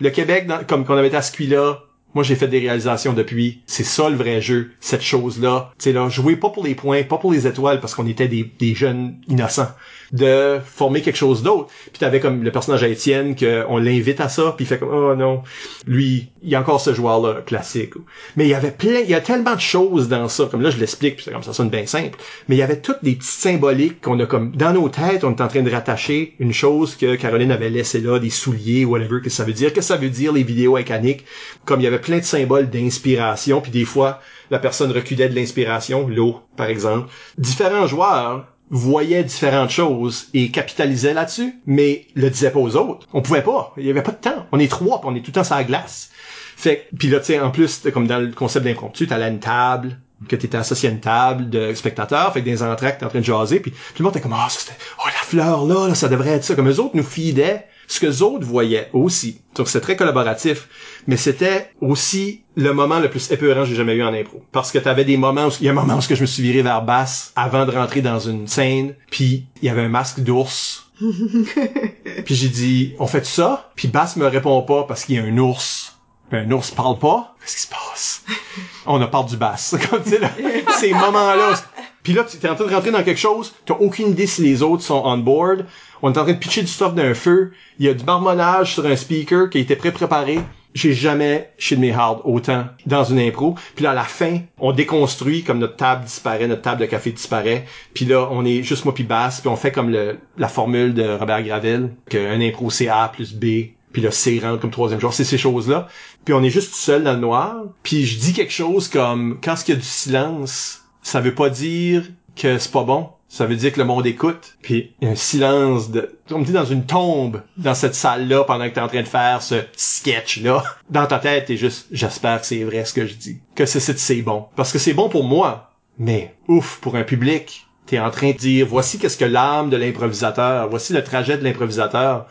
le 0.00 0.10
Québec 0.10 0.46
dans- 0.46 0.64
comme 0.64 0.84
qu'on 0.84 0.96
avait 0.96 1.08
été 1.08 1.16
à 1.16 1.22
ce 1.22 1.32
cuit-là 1.32 1.80
moi, 2.14 2.24
j'ai 2.24 2.36
fait 2.36 2.48
des 2.48 2.58
réalisations 2.58 3.12
depuis. 3.12 3.62
C'est 3.66 3.84
ça 3.84 4.08
le 4.08 4.16
vrai 4.16 4.40
jeu, 4.40 4.72
cette 4.80 5.02
chose-là. 5.02 5.72
Tu 5.78 5.84
sais, 5.84 5.92
là, 5.92 6.08
jouer 6.08 6.36
pas 6.36 6.50
pour 6.50 6.64
les 6.64 6.74
points, 6.74 7.02
pas 7.04 7.18
pour 7.18 7.32
les 7.32 7.46
étoiles, 7.46 7.80
parce 7.80 7.94
qu'on 7.94 8.06
était 8.06 8.28
des, 8.28 8.50
des 8.58 8.74
jeunes 8.74 9.20
innocents. 9.28 9.68
De 10.12 10.58
former 10.64 11.02
quelque 11.02 11.16
chose 11.16 11.42
d'autre. 11.42 11.68
Puis 11.92 11.98
t'avais 11.98 12.20
comme 12.20 12.42
le 12.42 12.50
personnage 12.50 12.82
à 12.82 12.88
Étienne, 12.88 13.36
qu'on 13.36 13.76
l'invite 13.76 14.20
à 14.20 14.28
ça, 14.28 14.54
puis 14.56 14.64
il 14.64 14.68
fait 14.68 14.78
comme, 14.78 14.92
oh 14.92 15.14
non, 15.14 15.42
lui, 15.86 16.28
il 16.42 16.48
y 16.48 16.54
a 16.54 16.60
encore 16.60 16.80
ce 16.80 16.94
joueur-là, 16.94 17.42
classique. 17.44 17.92
Mais 18.36 18.46
il 18.46 18.50
y 18.50 18.54
avait 18.54 18.70
plein, 18.70 19.00
il 19.00 19.10
y 19.10 19.14
a 19.14 19.20
tellement 19.20 19.54
de 19.54 19.60
choses 19.60 20.08
dans 20.08 20.28
ça. 20.28 20.48
Comme 20.50 20.62
là, 20.62 20.70
je 20.70 20.78
l'explique, 20.78 21.16
puis 21.16 21.30
comme 21.30 21.42
ça 21.42 21.52
sonne 21.52 21.68
bien 21.68 21.86
simple. 21.86 22.18
Mais 22.48 22.56
il 22.56 22.58
y 22.58 22.62
avait 22.62 22.80
toutes 22.80 23.02
les 23.02 23.16
petites 23.16 23.30
symboliques 23.30 24.00
qu'on 24.00 24.18
a 24.20 24.26
comme, 24.26 24.54
dans 24.56 24.72
nos 24.72 24.88
têtes, 24.88 25.24
on 25.24 25.34
est 25.34 25.40
en 25.40 25.48
train 25.48 25.62
de 25.62 25.70
rattacher 25.70 26.34
une 26.38 26.52
chose 26.52 26.96
que 26.96 27.16
Caroline 27.16 27.52
avait 27.52 27.70
laissé 27.70 28.00
là, 28.00 28.18
des 28.18 28.30
souliers, 28.30 28.84
whatever, 28.84 29.20
que 29.22 29.30
ça 29.30 29.44
veut 29.44 29.52
dire. 29.52 29.72
Que 29.72 29.80
ça 29.80 29.96
veut 29.96 30.10
dire, 30.10 30.32
les 30.32 30.42
vidéos 30.42 30.76
Annick? 30.76 31.24
Comme 31.64 31.80
il 31.80 31.84
y 31.84 31.86
avait 31.86 32.00
plein 32.00 32.18
de 32.18 32.24
symboles 32.24 32.70
d'inspiration, 32.70 33.60
puis 33.60 33.70
des 33.70 33.84
fois, 33.84 34.20
la 34.50 34.58
personne 34.58 34.90
reculait 34.92 35.28
de 35.28 35.34
l'inspiration, 35.34 36.08
l'eau, 36.08 36.40
par 36.56 36.68
exemple. 36.68 37.08
Différents 37.36 37.86
joueurs 37.86 38.46
voyaient 38.70 39.24
différentes 39.24 39.70
choses 39.70 40.28
et 40.34 40.50
capitalisaient 40.50 41.14
là-dessus, 41.14 41.54
mais 41.66 42.06
le 42.14 42.30
disaient 42.30 42.50
pas 42.50 42.60
aux 42.60 42.76
autres. 42.76 43.06
On 43.12 43.22
pouvait 43.22 43.42
pas. 43.42 43.72
Il 43.76 43.86
y 43.86 43.90
avait 43.90 44.02
pas 44.02 44.12
de 44.12 44.16
temps. 44.16 44.46
On 44.52 44.58
est 44.58 44.70
trois, 44.70 45.00
puis 45.00 45.10
on 45.10 45.14
est 45.14 45.20
tout 45.20 45.28
le 45.28 45.32
temps 45.32 45.44
sur 45.44 45.56
la 45.56 45.64
glace. 45.64 46.10
Fait 46.56 46.88
puis 46.98 47.08
là, 47.08 47.20
tu 47.20 47.26
sais, 47.26 47.40
en 47.40 47.50
plus, 47.50 47.86
comme 47.92 48.06
dans 48.06 48.18
le 48.18 48.32
concept 48.32 48.64
d'impromptu, 48.64 49.06
t'as 49.06 49.18
là 49.18 49.28
une 49.28 49.38
table, 49.38 49.98
que 50.26 50.34
t'étais 50.34 50.58
associé 50.58 50.88
à 50.88 50.92
une 50.92 51.00
table 51.00 51.48
de 51.48 51.72
spectateurs, 51.74 52.32
fait 52.32 52.40
que 52.42 52.46
les 52.46 52.62
entractes, 52.62 53.00
t'es 53.00 53.06
en 53.06 53.08
train 53.08 53.20
de 53.20 53.24
jaser, 53.24 53.60
puis 53.60 53.70
tout 53.70 53.78
le 54.00 54.04
monde 54.04 54.16
était 54.16 54.22
comme, 54.22 54.34
ah, 54.34 54.48
c'était, 54.50 54.76
oh, 54.98 55.06
la 55.06 55.24
fleur 55.24 55.64
là, 55.64 55.88
là, 55.88 55.94
ça 55.94 56.08
devrait 56.08 56.30
être 56.30 56.44
ça. 56.44 56.56
Comme 56.56 56.68
eux 56.68 56.80
autres 56.80 56.96
nous 56.96 57.04
fidaient 57.04 57.66
ce 57.88 57.98
que 58.00 58.06
les 58.06 58.22
autres 58.22 58.46
voyaient 58.46 58.90
aussi. 58.92 59.40
Donc 59.56 59.68
c'est 59.68 59.80
très 59.80 59.96
collaboratif, 59.96 60.68
mais 61.06 61.16
c'était 61.16 61.70
aussi 61.80 62.42
le 62.54 62.72
moment 62.72 63.00
le 63.00 63.10
plus 63.10 63.30
épeurant 63.32 63.62
que 63.62 63.68
j'ai 63.70 63.74
jamais 63.74 63.94
eu 63.94 64.04
en 64.04 64.12
impro. 64.12 64.42
Parce 64.52 64.70
que 64.70 64.78
t'avais 64.78 65.04
des 65.04 65.16
moments 65.16 65.46
où, 65.46 65.50
il 65.60 65.64
y 65.64 65.68
a 65.68 65.72
un 65.72 65.74
moment 65.74 65.96
où 65.96 66.00
je 66.00 66.20
me 66.20 66.26
suis 66.26 66.42
viré 66.42 66.62
vers 66.62 66.82
basse 66.82 67.32
avant 67.34 67.66
de 67.66 67.72
rentrer 67.72 68.02
dans 68.02 68.20
une 68.20 68.46
scène, 68.46 68.94
puis 69.10 69.46
il 69.62 69.66
y 69.66 69.68
avait 69.70 69.82
un 69.82 69.88
masque 69.88 70.20
d'ours. 70.20 70.84
puis 72.24 72.34
j'ai 72.34 72.48
dit, 72.48 72.94
on 72.98 73.06
fait 73.06 73.24
ça? 73.24 73.70
Puis 73.74 73.88
Bass 73.88 74.16
me 74.16 74.26
répond 74.26 74.60
pas 74.62 74.84
parce 74.84 75.04
qu'il 75.04 75.14
y 75.14 75.18
a 75.18 75.22
un 75.22 75.38
ours. 75.38 75.96
Puis 76.30 76.38
un 76.38 76.50
ours 76.50 76.70
parle 76.72 76.98
pas. 76.98 77.34
Qu'est-ce 77.40 77.56
qui 77.56 77.62
se 77.62 77.68
passe? 77.68 78.24
On 78.86 79.00
a 79.00 79.06
parle 79.06 79.26
du 79.26 79.36
bass. 79.36 79.74
Comme 79.90 80.02
tu 80.02 80.10
sais, 80.10 80.18
là, 80.18 80.30
ces 80.78 80.92
moments-là. 80.92 81.54
Puis 82.02 82.12
là, 82.12 82.24
tu 82.24 82.36
es 82.44 82.48
en 82.48 82.54
train 82.54 82.66
de 82.66 82.74
rentrer 82.74 82.90
dans 82.90 83.02
quelque 83.02 83.20
chose, 83.20 83.54
t'as 83.66 83.74
aucune 83.74 84.08
idée 84.10 84.26
si 84.26 84.42
les 84.42 84.62
autres 84.62 84.82
sont 84.82 85.02
on 85.04 85.18
board. 85.18 85.66
On 86.02 86.12
est 86.12 86.18
en 86.18 86.22
train 86.22 86.32
de 86.32 86.38
pitcher 86.38 86.62
du 86.62 86.68
stuff 86.68 86.94
d'un 86.94 87.14
feu. 87.14 87.52
Il 87.78 87.86
y 87.86 87.88
a 87.88 87.94
du 87.94 88.04
marmonnage 88.04 88.74
sur 88.74 88.86
un 88.86 88.96
speaker 88.96 89.50
qui 89.50 89.58
été 89.58 89.76
pré-préparé. 89.76 90.40
J'ai 90.74 90.92
jamais 90.92 91.50
chez 91.58 91.76
mes 91.76 91.92
hard 91.92 92.20
autant 92.24 92.66
dans 92.86 93.02
une 93.02 93.18
impro. 93.18 93.56
Puis 93.74 93.84
là, 93.84 93.92
à 93.92 93.94
la 93.94 94.04
fin, 94.04 94.38
on 94.58 94.72
déconstruit 94.72 95.42
comme 95.42 95.58
notre 95.58 95.76
table 95.76 96.04
disparaît, 96.04 96.46
notre 96.46 96.62
table 96.62 96.80
de 96.80 96.86
café 96.86 97.10
disparaît. 97.10 97.64
Puis 97.94 98.04
là, 98.04 98.28
on 98.30 98.44
est 98.44 98.62
juste 98.62 98.84
moi 98.84 98.94
puis 98.94 99.04
basse. 99.04 99.40
Puis 99.40 99.48
on 99.48 99.56
fait 99.56 99.72
comme 99.72 99.90
la 99.90 100.48
formule 100.48 100.94
de 100.94 101.02
Robert 101.02 101.42
Gravel, 101.42 101.90
qu'un 102.08 102.40
impro 102.40 102.70
c'est 102.70 102.88
A 102.88 103.08
plus 103.08 103.34
B. 103.34 103.72
Puis 103.92 104.02
le 104.02 104.10
C 104.10 104.38
rentre 104.42 104.60
comme 104.60 104.70
troisième 104.70 105.00
genre. 105.00 105.14
C'est 105.14 105.24
ces 105.24 105.38
choses-là. 105.38 105.88
Puis 106.24 106.34
on 106.34 106.42
est 106.42 106.50
juste 106.50 106.74
seul 106.74 107.02
dans 107.02 107.14
le 107.14 107.20
noir. 107.20 107.56
Puis 107.82 108.04
je 108.04 108.18
dis 108.18 108.32
quelque 108.34 108.52
chose 108.52 108.88
comme, 108.88 109.38
quand 109.42 109.56
il 109.66 109.70
y 109.70 109.74
a 109.74 109.76
du 109.76 109.86
silence, 109.86 110.84
ça 111.08 111.20
veut 111.20 111.34
pas 111.34 111.48
dire 111.48 112.04
que 112.36 112.58
c'est 112.58 112.70
pas 112.70 112.84
bon. 112.84 113.08
Ça 113.28 113.46
veut 113.46 113.56
dire 113.56 113.72
que 113.72 113.78
le 113.78 113.86
monde 113.86 114.06
écoute. 114.06 114.56
Puis 114.62 114.94
un 115.02 115.14
silence 115.14 115.90
de... 115.90 116.18
On 116.30 116.38
me 116.38 116.44
dit 116.44 116.52
dans 116.52 116.64
une 116.64 116.84
tombe, 116.84 117.42
dans 117.56 117.74
cette 117.74 117.94
salle-là, 117.94 118.44
pendant 118.44 118.68
que 118.68 118.74
t'es 118.74 118.80
en 118.80 118.88
train 118.88 119.02
de 119.02 119.08
faire 119.08 119.42
ce 119.42 119.56
sketch-là. 119.76 120.62
Dans 120.90 121.06
ta 121.06 121.18
tête, 121.18 121.46
t'es 121.46 121.56
juste, 121.56 121.88
j'espère 121.92 122.40
que 122.40 122.46
c'est 122.46 122.62
vrai 122.62 122.84
ce 122.84 122.94
que 122.94 123.06
je 123.06 123.14
dis. 123.14 123.38
Que 123.54 123.66
c'est 123.66 123.80
c'est 123.80 124.22
bon. 124.22 124.46
Parce 124.56 124.72
que 124.72 124.78
c'est 124.78 124.94
bon 124.94 125.08
pour 125.08 125.24
moi. 125.24 125.72
Mais, 125.98 126.34
ouf, 126.46 126.78
pour 126.80 126.96
un 126.96 127.04
public, 127.04 127.66
t'es 127.86 127.98
en 127.98 128.10
train 128.10 128.32
de 128.32 128.36
dire, 128.36 128.66
voici 128.66 128.98
qu'est-ce 128.98 129.16
que 129.16 129.24
l'âme 129.24 129.68
de 129.70 129.76
l'improvisateur, 129.76 130.68
voici 130.68 130.92
le 130.92 131.02
trajet 131.02 131.36
de 131.36 131.44
l'improvisateur. 131.44 132.26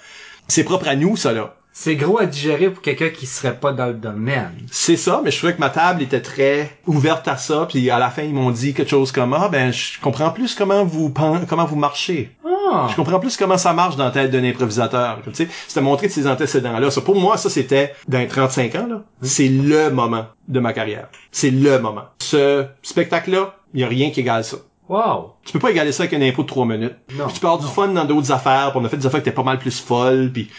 C'est 0.48 0.64
propre 0.64 0.88
à 0.88 0.96
nous, 0.96 1.16
ça, 1.16 1.34
là. 1.34 1.57
C'est 1.80 1.96
gros 1.96 2.18
à 2.18 2.26
digérer 2.26 2.72
pour 2.72 2.82
quelqu'un 2.82 3.10
qui 3.10 3.28
serait 3.28 3.60
pas 3.60 3.72
dans 3.72 3.86
le 3.86 3.94
domaine. 3.94 4.66
C'est 4.72 4.98
ça, 4.98 5.22
mais 5.24 5.30
je 5.30 5.38
trouvais 5.38 5.54
que 5.54 5.60
ma 5.60 5.70
table 5.70 6.02
était 6.02 6.24
très 6.24 6.76
ouverte 6.88 7.28
à 7.28 7.38
ça, 7.38 7.68
puis 7.70 7.92
à 7.92 8.00
la 8.00 8.10
fin 8.10 8.24
ils 8.24 8.34
m'ont 8.34 8.50
dit 8.50 8.74
quelque 8.74 8.90
chose 8.90 9.12
comme 9.12 9.32
ah 9.36 9.48
ben 9.48 9.72
je 9.72 10.02
comprends 10.02 10.32
plus 10.32 10.56
comment 10.56 10.84
vous 10.84 11.14
comment 11.48 11.66
vous 11.66 11.76
marchez. 11.76 12.36
Ah. 12.44 12.88
Je 12.90 12.96
comprends 12.96 13.20
plus 13.20 13.38
comment 13.38 13.60
ça 13.60 13.74
marche 13.74 13.96
dans 13.96 14.06
la 14.06 14.12
tête 14.12 14.32
d'un 14.32 14.44
improvisateur. 14.44 15.20
Tu 15.24 15.36
sais, 15.36 15.48
c'était 15.68 15.82
montré 15.82 16.08
de 16.08 16.12
ces 16.12 16.26
antécédents-là. 16.26 16.90
Ça, 16.90 17.02
pour 17.02 17.16
moi, 17.16 17.38
ça 17.38 17.48
c'était 17.48 17.94
dans 18.08 18.18
les 18.18 18.28
35 18.28 18.74
ans 18.74 18.88
là. 18.90 19.04
C'est 19.22 19.48
le 19.48 19.92
moment 19.92 20.26
de 20.48 20.60
ma 20.60 20.74
carrière. 20.74 21.10
C'est 21.32 21.52
le 21.52 21.78
moment. 21.78 22.06
Ce 22.18 22.66
spectacle-là, 22.82 23.54
il 23.76 23.82
y 23.82 23.84
a 23.84 23.88
rien 23.88 24.10
qui 24.10 24.22
égale 24.22 24.44
ça. 24.44 24.58
Wow. 24.90 25.34
Tu 25.44 25.54
peux 25.54 25.60
pas 25.60 25.70
égaler 25.70 25.92
ça 25.92 26.04
avec 26.04 26.14
une 26.14 26.24
impro 26.24 26.42
de 26.42 26.48
3 26.48 26.66
minutes. 26.66 26.96
Non. 27.16 27.26
Puis 27.26 27.36
tu 27.36 27.40
peux 27.40 27.48
avoir 27.48 27.62
du 27.62 27.72
fun 27.72 27.90
dans 27.90 28.06
d'autres 28.06 28.32
affaires, 28.32 28.72
puis 28.72 28.80
on 28.82 28.86
a 28.86 28.90
fait 28.90 28.98
des 28.98 29.06
affaires 29.06 29.22
qui 29.22 29.30
étaient 29.30 29.36
pas 29.36 29.44
mal 29.44 29.60
plus 29.60 29.80
folles, 29.80 30.32
puis 30.34 30.50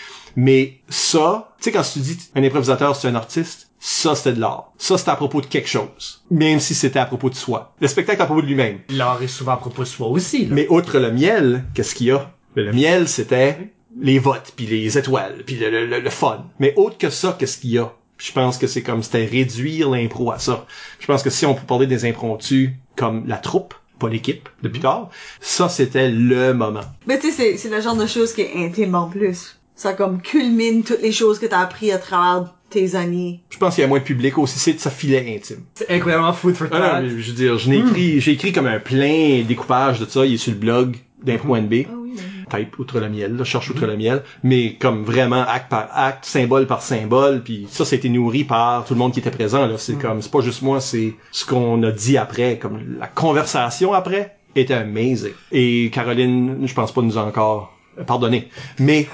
mais 0.41 0.79
ça, 0.89 1.53
tu 1.59 1.65
sais 1.65 1.73
quand 1.73 1.83
tu 1.83 1.99
dis 1.99 2.17
un 2.37 2.45
improvisateur 2.45 2.95
c'est 2.95 3.09
un 3.09 3.17
artiste, 3.17 3.71
ça 3.81 4.15
c'était 4.15 4.35
de 4.35 4.41
l'art. 4.41 4.73
Ça 4.79 4.97
c'était 4.97 5.11
à 5.11 5.17
propos 5.17 5.41
de 5.41 5.47
quelque 5.47 5.69
chose, 5.69 6.25
même 6.31 6.61
si 6.61 6.75
c'était 6.77 7.01
à 7.01 7.07
propos 7.07 7.29
de 7.29 7.35
soi. 7.35 7.75
Le 7.81 7.89
spectacle 7.89 8.23
à 8.23 8.27
propos 8.27 8.43
de 8.43 8.47
lui-même. 8.47 8.79
L'art 8.91 9.21
est 9.21 9.27
souvent 9.27 9.53
à 9.53 9.57
propos 9.57 9.83
de 9.83 9.89
soi 9.89 10.07
aussi, 10.07 10.47
là. 10.47 10.55
Mais 10.55 10.69
outre 10.69 10.99
le 11.01 11.11
miel, 11.11 11.65
qu'est-ce 11.75 11.95
qu'il 11.97 12.07
y 12.07 12.11
a? 12.13 12.31
Ben, 12.55 12.65
Le 12.67 12.73
miel 12.73 13.09
c'était 13.09 13.73
les 14.01 14.21
votes, 14.21 14.53
puis 14.55 14.67
les 14.67 14.97
étoiles, 14.97 15.43
puis 15.45 15.57
le, 15.57 15.87
le- 15.87 16.01
le 16.01 16.11
fun. 16.11 16.45
Mais 16.61 16.73
autre 16.77 16.99
que 16.99 17.11
ça, 17.11 17.35
qu'est-ce 17.37 17.59
qu'il 17.59 17.71
y 17.71 17.79
a? 17.79 17.93
Je 18.19 18.31
pense 18.31 18.59
que 18.59 18.69
c'est 18.69 18.83
comme 18.83 19.03
c'était 19.03 19.25
réduire 19.25 19.91
l'impro 19.91 20.31
à 20.31 20.39
ça. 20.39 20.67
Je 21.01 21.07
pense 21.07 21.25
que 21.25 21.31
si 21.31 21.47
on 21.47 21.55
peut 21.55 21.67
parler 21.67 21.87
des 21.89 22.05
impromptus 22.05 22.71
comme 22.97 23.27
la 23.27 23.39
troupe, 23.39 23.75
pas 23.99 24.09
l'équipe 24.09 24.49
de 24.63 24.69
plus 24.69 24.79
tard, 24.81 25.11
ça 25.41 25.69
c'était 25.69 26.09
le 26.09 26.55
moment. 26.55 26.85
Mais 27.09 27.19
tu 27.19 27.31
sais, 27.31 27.37
c'est, 27.37 27.57
c'est 27.57 27.69
le 27.69 27.81
genre 27.81 27.97
de 27.97 28.07
choses 28.07 28.33
qui 28.33 28.43
est 28.43 28.53
intime 28.55 28.95
en 28.95 29.09
plus. 29.09 29.58
Ça 29.79 29.93
comme 29.93 30.21
culmine 30.21 30.83
toutes 30.83 31.03
les 31.03 31.13
choses 31.13 31.39
que 31.39 31.47
t'as 31.47 31.61
appris 31.61 31.93
à 31.93 31.99
travers 31.99 32.53
tes 32.69 32.97
années. 32.97 33.45
Je 33.49 33.59
pense 33.59 33.77
qu'il 33.77 33.83
y 33.83 33.85
a 33.85 33.89
moins 33.89 34.01
de 34.01 34.05
public 34.05 34.37
aussi, 34.37 34.59
c'est 34.59 34.79
ça 34.81 34.91
filet 34.91 35.37
intime. 35.37 35.63
C'est 35.75 35.89
incroyablement 35.89 36.33
food 36.33 36.57
for 36.57 36.67
Ah 36.73 36.79
non, 36.79 36.85
thought. 36.85 37.03
mais 37.03 37.09
je 37.11 37.31
veux 37.31 37.37
dire, 37.37 37.59
je 37.59 37.71
n'ai 37.71 37.79
écrit, 37.79 38.21
j'ai 38.21 38.33
écrit 38.33 38.53
comme 38.53 38.67
un 38.67 38.81
plein 38.81 39.45
découpage 39.47 40.01
de 40.01 40.05
ça, 40.07 40.27
il 40.27 40.35
est 40.35 40.37
sur 40.37 40.51
le 40.51 40.59
blog 40.59 40.97
d'Impro.nb. 41.23 41.87
Ah 41.89 41.95
oui. 41.97 42.11
Type 42.51 42.77
outre 42.81 42.99
le 42.99 43.09
miel, 43.09 43.37
là, 43.37 43.45
cherche 43.45 43.71
outre 43.71 43.87
le 43.87 43.97
miel, 43.97 44.25
mais 44.43 44.75
comme 44.81 45.05
vraiment 45.05 45.43
acte 45.47 45.71
par 45.71 45.89
acte, 45.95 46.25
symbole 46.25 46.67
par 46.67 46.83
symbole, 46.83 47.45
puis 47.45 47.69
ça, 47.71 47.85
ça 47.85 47.95
a 47.95 47.99
été 47.99 48.09
nourri 48.09 48.43
par 48.43 48.85
tout 48.85 48.95
le 48.95 48.99
monde 48.99 49.13
qui 49.13 49.21
était 49.21 49.31
présent, 49.31 49.65
là. 49.65 49.79
C'est 49.79 49.97
comme, 49.97 50.23
c'est 50.23 50.33
pas 50.33 50.41
juste 50.41 50.63
moi, 50.63 50.81
c'est 50.81 51.15
ce 51.31 51.45
qu'on 51.47 51.81
a 51.85 51.93
dit 51.93 52.19
après, 52.19 52.59
comme 52.59 52.97
la 52.99 53.07
conversation 53.07 53.93
après 53.93 54.39
était 54.57 54.75
amazing. 54.75 55.35
Et 55.53 55.89
Caroline, 55.95 56.67
je 56.67 56.75
pense 56.75 56.91
pas 56.91 57.01
nous 57.03 57.17
a 57.17 57.23
encore 57.23 57.78
pardonné. 58.07 58.49
Mais 58.79 59.07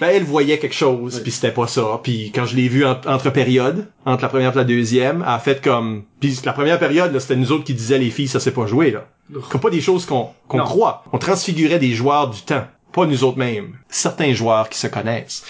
ben, 0.00 0.08
elle 0.10 0.24
voyait 0.24 0.58
quelque 0.58 0.74
chose, 0.74 1.20
puis 1.22 1.30
c'était 1.30 1.50
pas 1.50 1.66
ça. 1.66 2.00
Puis 2.02 2.32
quand 2.34 2.46
je 2.46 2.56
l'ai 2.56 2.68
vu 2.68 2.84
en- 2.84 3.00
entre 3.06 3.30
périodes, 3.30 3.86
entre 4.04 4.22
la 4.22 4.28
première 4.28 4.52
et 4.52 4.56
la 4.56 4.64
deuxième, 4.64 5.22
elle 5.26 5.34
a 5.34 5.38
fait 5.38 5.62
comme... 5.62 6.04
Puis 6.20 6.38
la 6.44 6.52
première 6.52 6.78
période, 6.78 7.12
là, 7.12 7.20
c'était 7.20 7.36
nous 7.36 7.52
autres 7.52 7.64
qui 7.64 7.74
disaient 7.74 7.98
les 7.98 8.10
filles, 8.10 8.28
ça 8.28 8.40
c'est 8.40 8.50
pas 8.52 8.66
joué, 8.66 8.90
là. 8.90 9.06
Comme 9.50 9.60
pas 9.60 9.70
des 9.70 9.80
choses 9.80 10.04
qu'on 10.04 10.28
qu'on 10.48 10.58
croit. 10.58 11.04
On 11.12 11.18
transfigurait 11.18 11.78
des 11.78 11.92
joueurs 11.92 12.28
du 12.28 12.42
temps. 12.42 12.64
Pas 12.92 13.06
nous 13.06 13.24
autres 13.24 13.38
mêmes. 13.38 13.76
Certains 13.88 14.34
joueurs 14.34 14.68
qui 14.68 14.78
se 14.78 14.86
connaissent. 14.86 15.44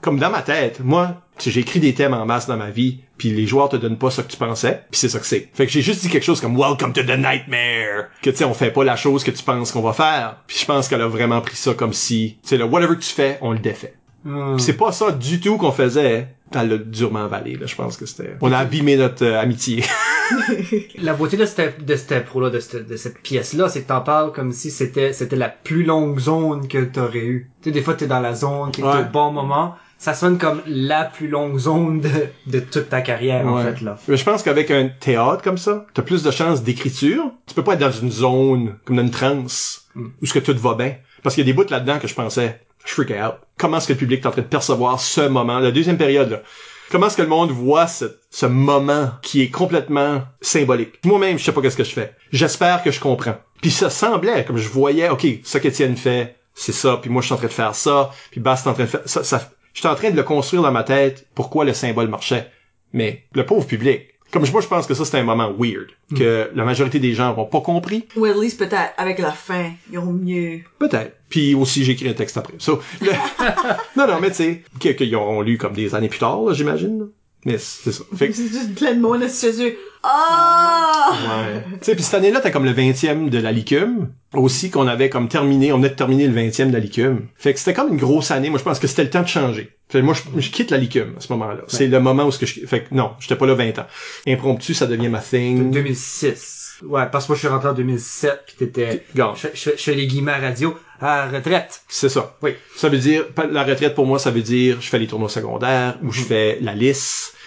Comme 0.00 0.18
dans 0.18 0.30
ma 0.30 0.42
tête, 0.42 0.80
moi, 0.80 1.22
j'ai 1.38 1.60
écrit 1.60 1.80
des 1.80 1.94
thèmes 1.94 2.14
en 2.14 2.24
masse 2.24 2.46
dans 2.46 2.56
ma 2.56 2.70
vie, 2.70 3.00
puis 3.18 3.30
les 3.30 3.46
joueurs 3.46 3.68
te 3.68 3.76
donnent 3.76 3.98
pas 3.98 4.10
ce 4.10 4.22
que 4.22 4.30
tu 4.30 4.36
pensais, 4.36 4.82
puis 4.90 4.98
c'est 4.98 5.08
ça 5.08 5.18
que 5.18 5.26
c'est. 5.26 5.48
Fait 5.52 5.66
que 5.66 5.72
j'ai 5.72 5.82
juste 5.82 6.02
dit 6.02 6.08
quelque 6.08 6.24
chose 6.24 6.40
comme 6.40 6.56
Welcome 6.58 6.92
to 6.92 7.02
the 7.02 7.18
Nightmare, 7.18 8.08
que 8.22 8.30
tu 8.30 8.36
sais, 8.36 8.44
on 8.44 8.54
fait 8.54 8.70
pas 8.70 8.84
la 8.84 8.96
chose 8.96 9.24
que 9.24 9.30
tu 9.30 9.42
penses 9.42 9.72
qu'on 9.72 9.82
va 9.82 9.92
faire. 9.92 10.38
Puis 10.46 10.58
je 10.60 10.64
pense 10.64 10.88
qu'elle 10.88 11.02
a 11.02 11.08
vraiment 11.08 11.40
pris 11.40 11.56
ça 11.56 11.74
comme 11.74 11.92
si, 11.92 12.38
tu 12.42 12.48
sais, 12.48 12.56
le 12.56 12.64
whatever 12.64 12.96
que 12.96 13.02
tu 13.02 13.12
fais, 13.12 13.38
on 13.42 13.52
le 13.52 13.58
défait. 13.58 13.94
Puis 14.24 14.62
c'est 14.62 14.76
pas 14.76 14.90
ça 14.90 15.12
du 15.12 15.40
tout 15.40 15.56
qu'on 15.56 15.72
faisait. 15.72 16.28
Elle 16.54 16.68
l'a 16.68 16.78
durement 16.78 17.24
avalé, 17.24 17.56
là, 17.56 17.66
je 17.66 17.74
pense 17.74 17.96
que 17.96 18.06
c'était... 18.06 18.36
On 18.40 18.52
a 18.52 18.58
abîmé 18.58 18.96
notre 18.96 19.24
euh, 19.24 19.40
amitié. 19.40 19.82
La 20.98 21.14
beauté 21.14 21.36
de 21.36 21.44
cette, 21.46 21.84
de 21.84 21.96
cette 21.96 22.12
impro-là, 22.12 22.50
de 22.50 22.60
cette, 22.60 22.86
de 22.88 22.96
cette 22.96 23.18
pièce-là, 23.20 23.68
c'est 23.68 23.82
que 23.82 23.88
t'en 23.88 24.00
parles 24.00 24.32
comme 24.32 24.52
si 24.52 24.70
c'était, 24.70 25.12
c'était 25.12 25.36
la 25.36 25.48
plus 25.48 25.82
longue 25.84 26.18
zone 26.20 26.68
que 26.68 26.84
t'aurais 26.84 27.24
eu. 27.24 27.50
Tu 27.62 27.68
sais, 27.68 27.72
des 27.72 27.82
fois, 27.82 27.94
t'es 27.94 28.06
dans 28.06 28.20
la 28.20 28.34
zone 28.34 28.70
qui 28.70 28.80
est 28.80 28.84
Ouais. 28.84 29.00
au 29.00 29.12
bon 29.12 29.32
moment. 29.32 29.74
Ça 29.98 30.12
sonne 30.14 30.36
comme 30.38 30.60
la 30.66 31.04
plus 31.04 31.26
longue 31.28 31.58
zone 31.58 32.00
de, 32.02 32.10
de 32.46 32.60
toute 32.60 32.90
ta 32.90 33.00
carrière, 33.00 33.46
en 33.46 33.62
fait, 33.62 33.80
là. 33.80 33.96
Mais 34.08 34.16
je 34.18 34.24
pense 34.24 34.42
qu'avec 34.42 34.70
un 34.70 34.88
théâtre 34.88 35.42
comme 35.42 35.56
ça, 35.58 35.86
t'as 35.94 36.02
plus 36.02 36.22
de 36.22 36.30
chances 36.30 36.62
d'écriture. 36.62 37.30
Tu 37.46 37.54
peux 37.54 37.64
pas 37.64 37.74
être 37.74 37.80
dans 37.80 37.90
une 37.90 38.10
zone 38.12 38.76
comme 38.84 38.96
dans 38.96 39.02
une 39.02 39.10
transe 39.10 39.82
Mm. 39.96 40.08
où 40.20 40.26
ce 40.26 40.34
que 40.34 40.38
tout 40.40 40.56
va 40.58 40.74
bien. 40.74 40.94
Parce 41.22 41.34
qu'il 41.34 41.46
y 41.46 41.50
a 41.50 41.50
des 41.50 41.56
bouts 41.56 41.70
là-dedans 41.70 41.98
que 41.98 42.06
je 42.06 42.14
pensais, 42.14 42.60
freak 42.90 43.10
out. 43.10 43.34
Comment 43.58 43.78
est-ce 43.78 43.88
que 43.88 43.92
le 43.92 43.98
public 43.98 44.22
est 44.22 44.26
en 44.26 44.30
train 44.30 44.42
de 44.42 44.46
percevoir 44.46 45.00
ce 45.00 45.22
moment, 45.22 45.58
la 45.58 45.70
deuxième 45.70 45.98
période 45.98 46.30
là? 46.30 46.42
Comment 46.90 47.08
est-ce 47.08 47.16
que 47.16 47.22
le 47.22 47.28
monde 47.28 47.50
voit 47.50 47.88
ce, 47.88 48.46
moment 48.46 49.10
qui 49.22 49.42
est 49.42 49.50
complètement 49.50 50.22
symbolique? 50.40 51.04
Moi-même, 51.04 51.36
je 51.36 51.44
sais 51.44 51.52
pas 51.52 51.60
qu'est-ce 51.60 51.76
que 51.76 51.82
je 51.82 51.92
fais. 51.92 52.14
J'espère 52.30 52.84
que 52.84 52.92
je 52.92 53.00
comprends. 53.00 53.34
Puis 53.60 53.72
ça 53.72 53.90
semblait, 53.90 54.44
comme 54.44 54.56
je 54.56 54.68
voyais, 54.68 55.08
ok, 55.08 55.26
ça 55.42 55.58
qu'Étienne 55.58 55.96
fait, 55.96 56.36
c'est 56.54 56.72
ça, 56.72 56.98
puis 57.02 57.10
moi 57.10 57.22
je 57.22 57.26
suis 57.26 57.34
en 57.34 57.38
train 57.38 57.48
de 57.48 57.52
faire 57.52 57.74
ça, 57.74 58.10
puis 58.30 58.40
Bast 58.40 58.66
est 58.66 58.70
en 58.70 58.74
train 58.74 58.84
de 58.84 58.88
faire 58.88 59.02
ça, 59.04 59.24
ça 59.24 59.50
j'étais 59.74 59.88
en 59.88 59.94
train 59.94 60.10
de 60.10 60.16
le 60.16 60.22
construire 60.22 60.62
dans 60.62 60.72
ma 60.72 60.84
tête, 60.84 61.26
pourquoi 61.34 61.64
le 61.64 61.74
symbole 61.74 62.08
marchait. 62.08 62.50
Mais 62.92 63.24
le 63.34 63.44
pauvre 63.44 63.66
public, 63.66 64.08
comme 64.32 64.44
moi 64.52 64.60
je 64.60 64.66
pense 64.66 64.86
que 64.86 64.94
ça 64.94 65.04
c'est 65.04 65.18
un 65.18 65.22
moment 65.24 65.52
weird, 65.58 65.86
que 66.16 66.50
la 66.54 66.64
majorité 66.64 66.98
des 66.98 67.12
gens 67.14 67.34
n'ont 67.34 67.44
pas 67.46 67.60
compris, 67.60 68.06
Ou 68.16 68.24
at 68.24 68.34
least 68.34 68.58
peut-être 68.58 68.92
avec 68.98 69.18
la 69.18 69.32
fin, 69.32 69.70
ils 69.92 69.98
ont 69.98 70.12
mieux. 70.12 70.60
peut-être. 70.78 71.12
Puis 71.28 71.54
aussi 71.54 71.84
j'ai 71.84 71.92
écrit 71.92 72.08
un 72.08 72.12
texte 72.12 72.36
après. 72.36 72.54
So, 72.58 72.80
le- 73.00 73.10
non 73.96 74.06
non 74.06 74.20
mais 74.20 74.30
tu 74.30 74.62
sais, 74.78 74.94
qu'ils 74.94 75.14
auront 75.16 75.40
lu 75.42 75.58
comme 75.58 75.72
des 75.72 75.94
années 75.94 76.08
plus 76.08 76.18
tard, 76.20 76.42
là, 76.42 76.52
j'imagine. 76.54 77.08
Mais 77.46 77.56
c'est 77.58 77.92
ça. 77.92 78.02
Fait 78.14 78.28
que- 78.28 78.34
C'est 78.34 78.48
juste 78.52 78.74
plein 78.74 78.92
de 78.94 79.00
monde 79.00 79.22
chez 79.30 79.52
eux. 79.66 79.74
Ah! 80.02 81.12
Ouais. 81.12 81.62
tu 81.72 81.78
sais, 81.82 81.94
puis 81.94 82.04
cette 82.04 82.14
année-là, 82.14 82.40
t'as 82.40 82.50
comme 82.50 82.64
le 82.64 82.72
20e 82.72 83.28
de 83.30 83.38
la 83.38 83.52
Licume. 83.52 84.10
Aussi 84.34 84.70
qu'on 84.70 84.86
avait 84.86 85.08
comme 85.08 85.28
terminé, 85.28 85.72
on 85.72 85.76
venait 85.78 85.88
de 85.88 85.94
terminer 85.94 86.26
le 86.28 86.34
20e 86.34 86.68
de 86.68 86.72
la 86.74 86.78
Licume. 86.80 87.28
Fait 87.36 87.52
que 87.54 87.58
c'était 87.58 87.72
comme 87.72 87.88
une 87.88 87.96
grosse 87.96 88.30
année. 88.30 88.50
Moi, 88.50 88.58
je 88.58 88.64
pense 88.64 88.78
que 88.78 88.86
c'était 88.86 89.04
le 89.04 89.10
temps 89.10 89.22
de 89.22 89.28
changer. 89.28 89.70
Fait 89.88 90.00
que 90.00 90.04
moi, 90.04 90.14
je, 90.14 90.40
je 90.40 90.50
quitte 90.50 90.70
la 90.70 90.76
Licume 90.78 91.14
à 91.16 91.20
ce 91.20 91.32
moment-là. 91.32 91.62
C'est 91.68 91.86
le 91.86 92.00
moment 92.00 92.24
où 92.26 92.30
ce 92.32 92.38
que 92.38 92.46
je... 92.46 92.66
Fait 92.66 92.82
que 92.84 92.94
non, 92.94 93.12
j'étais 93.20 93.36
pas 93.36 93.46
là 93.46 93.54
20 93.54 93.78
ans. 93.78 93.86
Impromptu, 94.26 94.74
ça 94.74 94.86
devient 94.86 95.08
ma 95.08 95.20
thing. 95.20 95.70
2006. 95.70 96.82
Ouais, 96.84 97.04
parce 97.10 97.24
que 97.26 97.32
moi, 97.32 97.36
je 97.36 97.40
suis 97.40 97.48
rentré 97.48 97.68
en 97.68 97.72
2007, 97.72 98.40
pis 98.46 98.54
t'étais... 98.56 99.04
Gars, 99.14 99.32
Je, 99.34 99.48
je, 99.54 99.70
je 99.76 99.82
fais 99.82 99.94
les 99.94 100.06
guillemets 100.06 100.32
à 100.32 100.38
radio 100.40 100.76
à 101.00 101.28
retraite. 101.28 101.82
c'est 101.88 102.08
ça. 102.10 102.36
Oui. 102.42 102.54
Ça 102.76 102.88
veut 102.90 102.98
dire, 102.98 103.24
la 103.50 103.64
retraite 103.64 103.94
pour 103.94 104.06
moi, 104.06 104.18
ça 104.18 104.30
veut 104.30 104.42
dire, 104.42 104.78
je 104.80 104.88
fais 104.88 104.98
les 104.98 105.06
tournois 105.06 105.28
secondaires, 105.30 105.98
ou 106.02 106.10
je 106.12 106.22
fais 106.22 106.58
la 106.60 106.74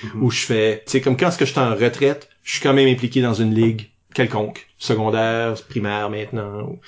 lisse, 0.04 0.12
ou 0.22 0.32
je 0.32 0.40
fais, 0.46 0.84
tu 0.86 0.92
sais, 0.92 1.02
comme 1.02 1.18
quand 1.18 1.28
est-ce 1.30 1.38
que 1.38 1.46
je 1.46 1.52
suis 1.52 1.60
en 1.60 1.76
retraite, 1.76 2.30
je 2.44 2.54
suis 2.54 2.62
quand 2.62 2.74
même 2.74 2.88
impliqué 2.88 3.22
dans 3.22 3.34
une 3.34 3.54
ligue 3.54 3.90
quelconque, 4.14 4.68
secondaire, 4.78 5.54
primaire 5.70 6.10
maintenant. 6.10 6.62
ou, 6.64 6.80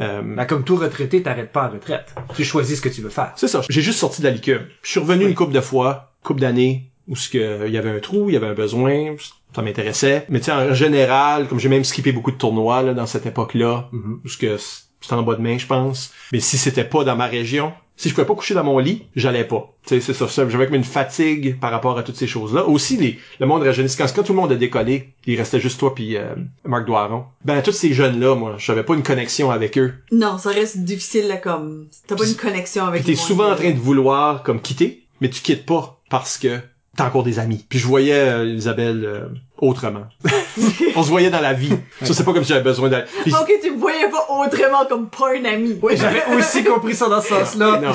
euh, 0.00 0.22
Ben, 0.22 0.44
comme 0.46 0.64
tout 0.64 0.76
retraité, 0.76 1.22
t'arrêtes 1.22 1.50
pas 1.52 1.68
en 1.68 1.70
retraite. 1.72 2.14
Tu 2.36 2.44
choisis 2.44 2.76
ce 2.78 2.82
que 2.82 2.88
tu 2.88 3.00
veux 3.02 3.08
faire. 3.10 3.32
C'est 3.36 3.48
ça. 3.48 3.62
J'ai 3.68 3.80
juste 3.82 3.98
sorti 3.98 4.22
de 4.22 4.26
la 4.28 4.32
licume. 4.32 4.66
Je 4.82 4.90
suis 4.90 5.00
revenu 5.00 5.26
une 5.26 5.34
couple 5.34 5.52
de 5.52 5.60
fois, 5.60 6.12
couple 6.22 6.40
d'années, 6.40 6.90
où 7.08 7.16
ce 7.16 7.28
que 7.28 7.66
il 7.66 7.72
y 7.72 7.78
avait 7.78 7.90
un 7.90 7.98
trou, 8.00 8.28
il 8.30 8.34
y 8.34 8.36
avait 8.36 8.46
un 8.46 8.54
besoin, 8.54 9.16
ça 9.56 9.62
m'intéressait. 9.62 10.26
Mais 10.28 10.38
tu 10.40 10.46
sais, 10.46 10.52
en 10.52 10.74
général, 10.74 11.48
comme 11.48 11.58
j'ai 11.58 11.68
même 11.70 11.84
skippé 11.84 12.12
beaucoup 12.12 12.30
de 12.30 12.36
tournois 12.36 12.82
là, 12.82 12.94
dans 12.94 13.06
cette 13.06 13.26
époque-là, 13.26 13.88
Mhm. 13.92 14.20
où 14.24 14.28
ce 14.28 14.36
que 14.36 14.56
c'était 15.00 15.14
en 15.14 15.22
bas 15.22 15.34
de 15.36 15.40
main, 15.42 15.58
je 15.58 15.66
pense. 15.66 16.12
Mais 16.32 16.40
si 16.40 16.58
c'était 16.58 16.84
pas 16.84 17.02
dans 17.04 17.16
ma 17.16 17.26
région, 17.26 17.72
si 17.98 18.08
je 18.08 18.14
pouvais 18.14 18.26
pas 18.26 18.34
coucher 18.36 18.54
dans 18.54 18.62
mon 18.62 18.78
lit, 18.78 19.02
j'allais 19.16 19.42
pas. 19.42 19.74
Tu 19.84 19.96
sais, 19.96 20.00
c'est 20.00 20.14
ça. 20.14 20.28
ça. 20.28 20.48
J'avais 20.48 20.66
comme 20.66 20.76
une 20.76 20.84
fatigue 20.84 21.58
par 21.58 21.72
rapport 21.72 21.98
à 21.98 22.04
toutes 22.04 22.16
ces 22.16 22.28
choses-là. 22.28 22.64
Aussi, 22.64 22.96
les, 22.96 23.18
le 23.40 23.46
monde 23.46 23.64
rajeunit. 23.64 23.92
Quand, 23.98 24.06
quand 24.14 24.22
tout 24.22 24.32
le 24.32 24.40
monde 24.40 24.52
a 24.52 24.54
décollé, 24.54 25.12
il 25.26 25.36
restait 25.36 25.58
juste 25.58 25.80
toi 25.80 25.92
puis 25.94 26.16
euh, 26.16 26.36
Marc 26.64 26.86
Doiron. 26.86 27.24
Ben, 27.44 27.60
tous 27.60 27.72
ces 27.72 27.92
jeunes-là, 27.92 28.36
moi, 28.36 28.54
j'avais 28.56 28.84
pas 28.84 28.94
une 28.94 29.02
connexion 29.02 29.50
avec 29.50 29.76
eux. 29.76 29.94
Non, 30.12 30.38
ça 30.38 30.50
reste 30.50 30.78
difficile, 30.78 31.26
là, 31.26 31.38
comme. 31.38 31.88
T'as 32.06 32.14
pas 32.14 32.26
une 32.26 32.36
connexion 32.36 32.84
avec 32.84 33.04
les 33.04 33.14
t'es 33.14 33.20
souvent 33.20 33.50
en 33.50 33.56
train 33.56 33.72
de 33.72 33.78
vouloir 33.78 34.44
comme 34.44 34.60
quitter, 34.60 35.02
mais 35.20 35.28
tu 35.28 35.42
quittes 35.42 35.66
pas 35.66 36.00
parce 36.08 36.38
que 36.38 36.60
t'as 36.96 37.08
encore 37.08 37.24
des 37.24 37.40
amis. 37.40 37.66
Puis 37.68 37.80
je 37.80 37.86
voyais 37.86 38.14
euh, 38.14 38.46
Isabelle 38.46 39.04
euh, 39.04 39.28
autrement. 39.60 40.04
On 40.96 41.02
se 41.02 41.08
voyait 41.08 41.30
dans 41.30 41.40
la 41.40 41.52
vie. 41.52 41.72
Ça 42.02 42.14
c'est 42.14 42.24
pas 42.24 42.32
comme 42.32 42.42
si 42.44 42.50
j'avais 42.50 42.62
besoin 42.64 42.88
d'aller. 42.88 43.04
Puis- 43.22 43.32
Ok, 43.32 43.52
tu 43.62 43.70
me 43.70 43.78
voyais 43.78 44.08
pas 44.08 44.26
autrement 44.30 44.84
comme 44.88 45.08
pas 45.08 45.30
un 45.36 45.44
ami. 45.44 45.76
Oui, 45.82 45.94
j'avais 45.96 46.22
aussi 46.36 46.64
compris 46.64 46.94
ça 46.94 47.08
dans 47.08 47.20
ce 47.20 47.28
sens-là. 47.28 47.80
Non. 47.80 47.92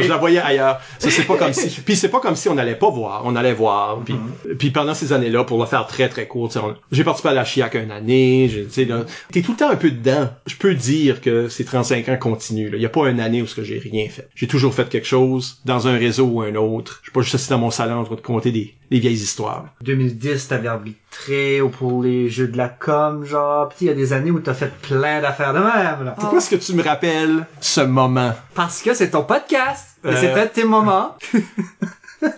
Je 0.00 0.08
la 0.08 0.16
voyais 0.16 0.38
ailleurs. 0.40 0.80
Ça 0.98 1.10
c'est 1.10 1.24
pas 1.24 1.36
comme 1.36 1.52
si. 1.52 1.68
Puis 1.84 1.96
c'est 1.96 2.08
pas 2.08 2.20
comme 2.20 2.36
si 2.36 2.48
on 2.48 2.58
allait 2.58 2.74
pas 2.76 2.90
voir, 2.90 3.22
on 3.24 3.36
allait 3.36 3.52
voir. 3.54 4.00
Puis, 4.04 4.14
puis 4.58 4.70
pendant 4.70 4.94
ces 4.94 5.12
années-là, 5.12 5.44
pour 5.44 5.58
le 5.60 5.66
faire 5.66 5.86
très 5.86 6.08
très 6.08 6.26
court, 6.26 6.48
tu 6.48 6.54
sais, 6.54 6.60
on- 6.64 6.74
j'ai 6.92 7.04
participé 7.04 7.30
à 7.30 7.34
la 7.34 7.44
Chiac 7.44 7.74
une 7.74 7.90
année. 7.90 8.48
j'ai- 8.52 8.64
Tu 8.64 8.70
sais 8.72 8.84
là, 8.84 9.04
t'es 9.32 9.42
tout 9.42 9.52
le 9.52 9.56
temps 9.58 9.70
un 9.70 9.76
peu 9.76 9.90
dedans. 9.90 10.28
Je 10.46 10.56
peux 10.56 10.74
dire 10.74 11.20
que 11.20 11.48
ces 11.48 11.64
35 11.64 12.08
ans 12.08 12.16
continuent. 12.18 12.70
Il 12.74 12.80
y 12.82 12.86
a 12.86 12.90
pas 12.90 13.08
une 13.08 13.20
année 13.20 13.42
où 13.42 13.46
ce 13.46 13.54
que 13.54 13.62
j'ai 13.64 13.78
rien 13.78 14.08
fait. 14.08 14.28
J'ai 14.34 14.46
toujours 14.46 14.74
fait 14.74 14.88
quelque 14.88 15.06
chose 15.06 15.58
dans 15.64 15.88
un 15.88 15.96
réseau 15.96 16.24
ou 16.26 16.42
un 16.42 16.54
autre. 16.56 16.98
Je 17.02 17.06
suis 17.08 17.12
pas 17.12 17.20
juste 17.22 17.34
assis 17.34 17.50
dans 17.50 17.58
mon 17.58 17.70
salon 17.70 18.00
en 18.00 18.04
train 18.04 18.14
de 18.16 18.20
compter 18.20 18.52
des, 18.52 18.74
les 18.90 18.98
vieilles 19.00 19.14
histoires. 19.14 19.66
2010, 19.82 20.48
t'avais 20.48 20.68
arbitré 20.68 21.60
ou 21.60 21.68
pour 21.68 22.02
les 22.02 22.28
jeux 22.28 22.48
de 22.48 22.56
la 22.56 22.68
com, 22.68 23.24
genre. 23.24 23.68
Pis 23.68 23.84
il 23.84 23.86
y 23.86 23.90
a 23.90 23.94
des 23.94 24.12
années 24.12 24.30
où 24.30 24.40
t'as 24.40 24.54
fait 24.54 24.72
plein 24.82 25.20
d'affaires 25.20 25.52
de 25.54 25.58
même, 25.60 26.04
là. 26.04 26.14
Pourquoi 26.18 26.38
est-ce 26.38 26.50
que 26.50 26.56
tu 26.56 26.74
me 26.74 26.82
rappelles 26.82 27.46
ce 27.60 27.80
moment? 27.82 28.32
Parce 28.54 28.82
que 28.82 28.92
c'est 28.94 29.10
ton 29.10 29.22
podcast. 29.22 29.86
Et 30.04 30.08
Euh. 30.08 30.16
c'est 30.20 30.32
un 30.32 30.44
de 30.46 30.50
tes 30.50 30.64
moments. 30.64 31.16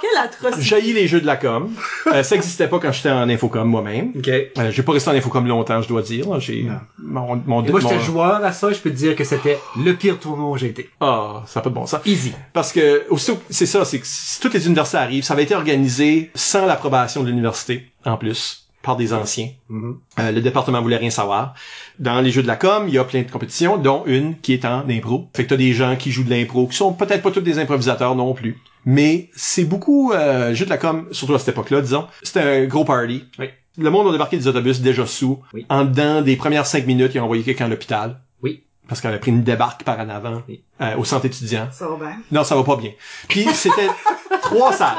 Quelle 0.00 0.22
atrocité. 0.24 0.62
Jaillit 0.62 0.92
les 0.94 1.06
jeux 1.06 1.20
de 1.20 1.26
la 1.26 1.36
com. 1.36 1.70
Euh, 2.06 2.22
ça 2.22 2.34
existait 2.36 2.66
pas 2.68 2.78
quand 2.78 2.92
j'étais 2.92 3.10
en 3.10 3.28
infocom 3.28 3.68
moi-même. 3.68 4.12
OK. 4.16 4.28
Euh, 4.28 4.70
j'ai 4.70 4.82
pas 4.82 4.92
resté 4.92 5.10
en 5.10 5.14
infocom 5.14 5.46
longtemps, 5.46 5.82
je 5.82 5.88
dois 5.88 6.02
dire. 6.02 6.40
J'ai 6.40 6.62
Non. 6.64 6.78
mon, 6.98 7.36
mon, 7.46 7.64
Et 7.64 7.70
moi, 7.70 7.80
mon- 7.80 7.88
j'étais 7.88 8.00
joueur 8.00 8.42
à 8.44 8.52
ça, 8.52 8.72
je 8.72 8.78
peux 8.78 8.90
te 8.90 8.96
dire 8.96 9.14
que 9.14 9.24
c'était 9.24 9.58
le 9.76 9.92
pire 9.94 10.18
tournoi 10.18 10.50
où 10.50 10.56
j'ai 10.56 10.68
été. 10.68 10.88
Ah, 11.00 11.42
ça 11.46 11.60
n'a 11.60 11.64
pas 11.64 11.70
de 11.70 11.74
bon 11.74 11.86
sens. 11.86 12.00
Easy. 12.06 12.32
Parce 12.52 12.72
que 12.72 13.04
aussitôt, 13.10 13.38
c'est 13.50 13.66
ça, 13.66 13.84
c'est 13.84 13.98
que 13.98 14.06
si 14.06 14.40
toutes 14.40 14.54
les 14.54 14.66
universités 14.66 14.98
arrivent, 14.98 15.24
ça 15.24 15.34
avait 15.34 15.42
été 15.44 15.54
organisé 15.54 16.30
sans 16.34 16.64
l'approbation 16.66 17.22
de 17.22 17.28
l'université, 17.28 17.86
en 18.06 18.16
plus, 18.16 18.61
par 18.82 18.96
des 18.96 19.12
anciens. 19.14 19.48
Euh, 19.70 20.30
le 20.32 20.40
département 20.40 20.82
voulait 20.82 20.96
rien 20.96 21.10
savoir. 21.10 21.54
Dans 21.98 22.20
les 22.20 22.30
jeux 22.30 22.42
de 22.42 22.46
la 22.48 22.56
com, 22.56 22.84
il 22.88 22.94
y 22.94 22.98
a 22.98 23.04
plein 23.04 23.22
de 23.22 23.30
compétitions, 23.30 23.76
dont 23.78 24.02
une 24.06 24.38
qui 24.40 24.52
est 24.52 24.64
en 24.64 24.88
impro. 24.88 25.28
Fait 25.34 25.44
que 25.44 25.50
t'as 25.50 25.56
des 25.56 25.72
gens 25.72 25.96
qui 25.96 26.10
jouent 26.10 26.24
de 26.24 26.30
l'impro, 26.30 26.66
qui 26.66 26.76
sont 26.76 26.92
peut-être 26.92 27.22
pas 27.22 27.30
tous 27.30 27.40
des 27.40 27.58
improvisateurs 27.58 28.14
non 28.14 28.34
plus. 28.34 28.58
Mais 28.84 29.30
c'est 29.36 29.64
beaucoup 29.64 30.12
euh, 30.12 30.52
jeux 30.54 30.64
de 30.64 30.70
la 30.70 30.78
com, 30.78 31.06
surtout 31.12 31.34
à 31.34 31.38
cette 31.38 31.50
époque-là, 31.50 31.80
disons. 31.80 32.06
C'était 32.22 32.40
un 32.40 32.64
gros 32.66 32.84
party. 32.84 33.24
Oui. 33.38 33.46
Le 33.78 33.88
monde 33.90 34.08
a 34.08 34.12
débarqué 34.12 34.36
des 34.36 34.48
autobus 34.48 34.80
déjà 34.80 35.06
sous. 35.06 35.40
Oui. 35.54 35.64
En 35.70 35.84
dedans 35.84 36.20
des 36.20 36.36
premières 36.36 36.66
cinq 36.66 36.86
minutes, 36.86 37.12
ils 37.14 37.20
ont 37.20 37.24
envoyé 37.24 37.42
quelqu'un 37.44 37.66
à 37.66 37.68
l'hôpital. 37.68 38.20
Oui. 38.42 38.64
Parce 38.88 39.00
qu'elle 39.00 39.14
a 39.14 39.18
pris 39.18 39.30
une 39.30 39.44
débarque 39.44 39.84
par 39.84 39.98
en 40.00 40.08
avant 40.08 40.42
Oui. 40.48 40.62
euh, 40.80 40.96
au 40.96 41.04
centre 41.04 41.24
étudiant. 41.24 41.68
Ça 41.70 41.86
va 41.88 41.96
bien. 41.96 42.16
Non, 42.32 42.42
ça 42.44 42.56
va 42.56 42.64
pas 42.64 42.76
bien. 42.76 42.90
Puis 43.28 43.46
c'était 43.54 43.88
trois 44.42 44.72
salles. 44.72 44.98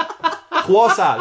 Trois 0.63 0.89
salles. 0.95 1.19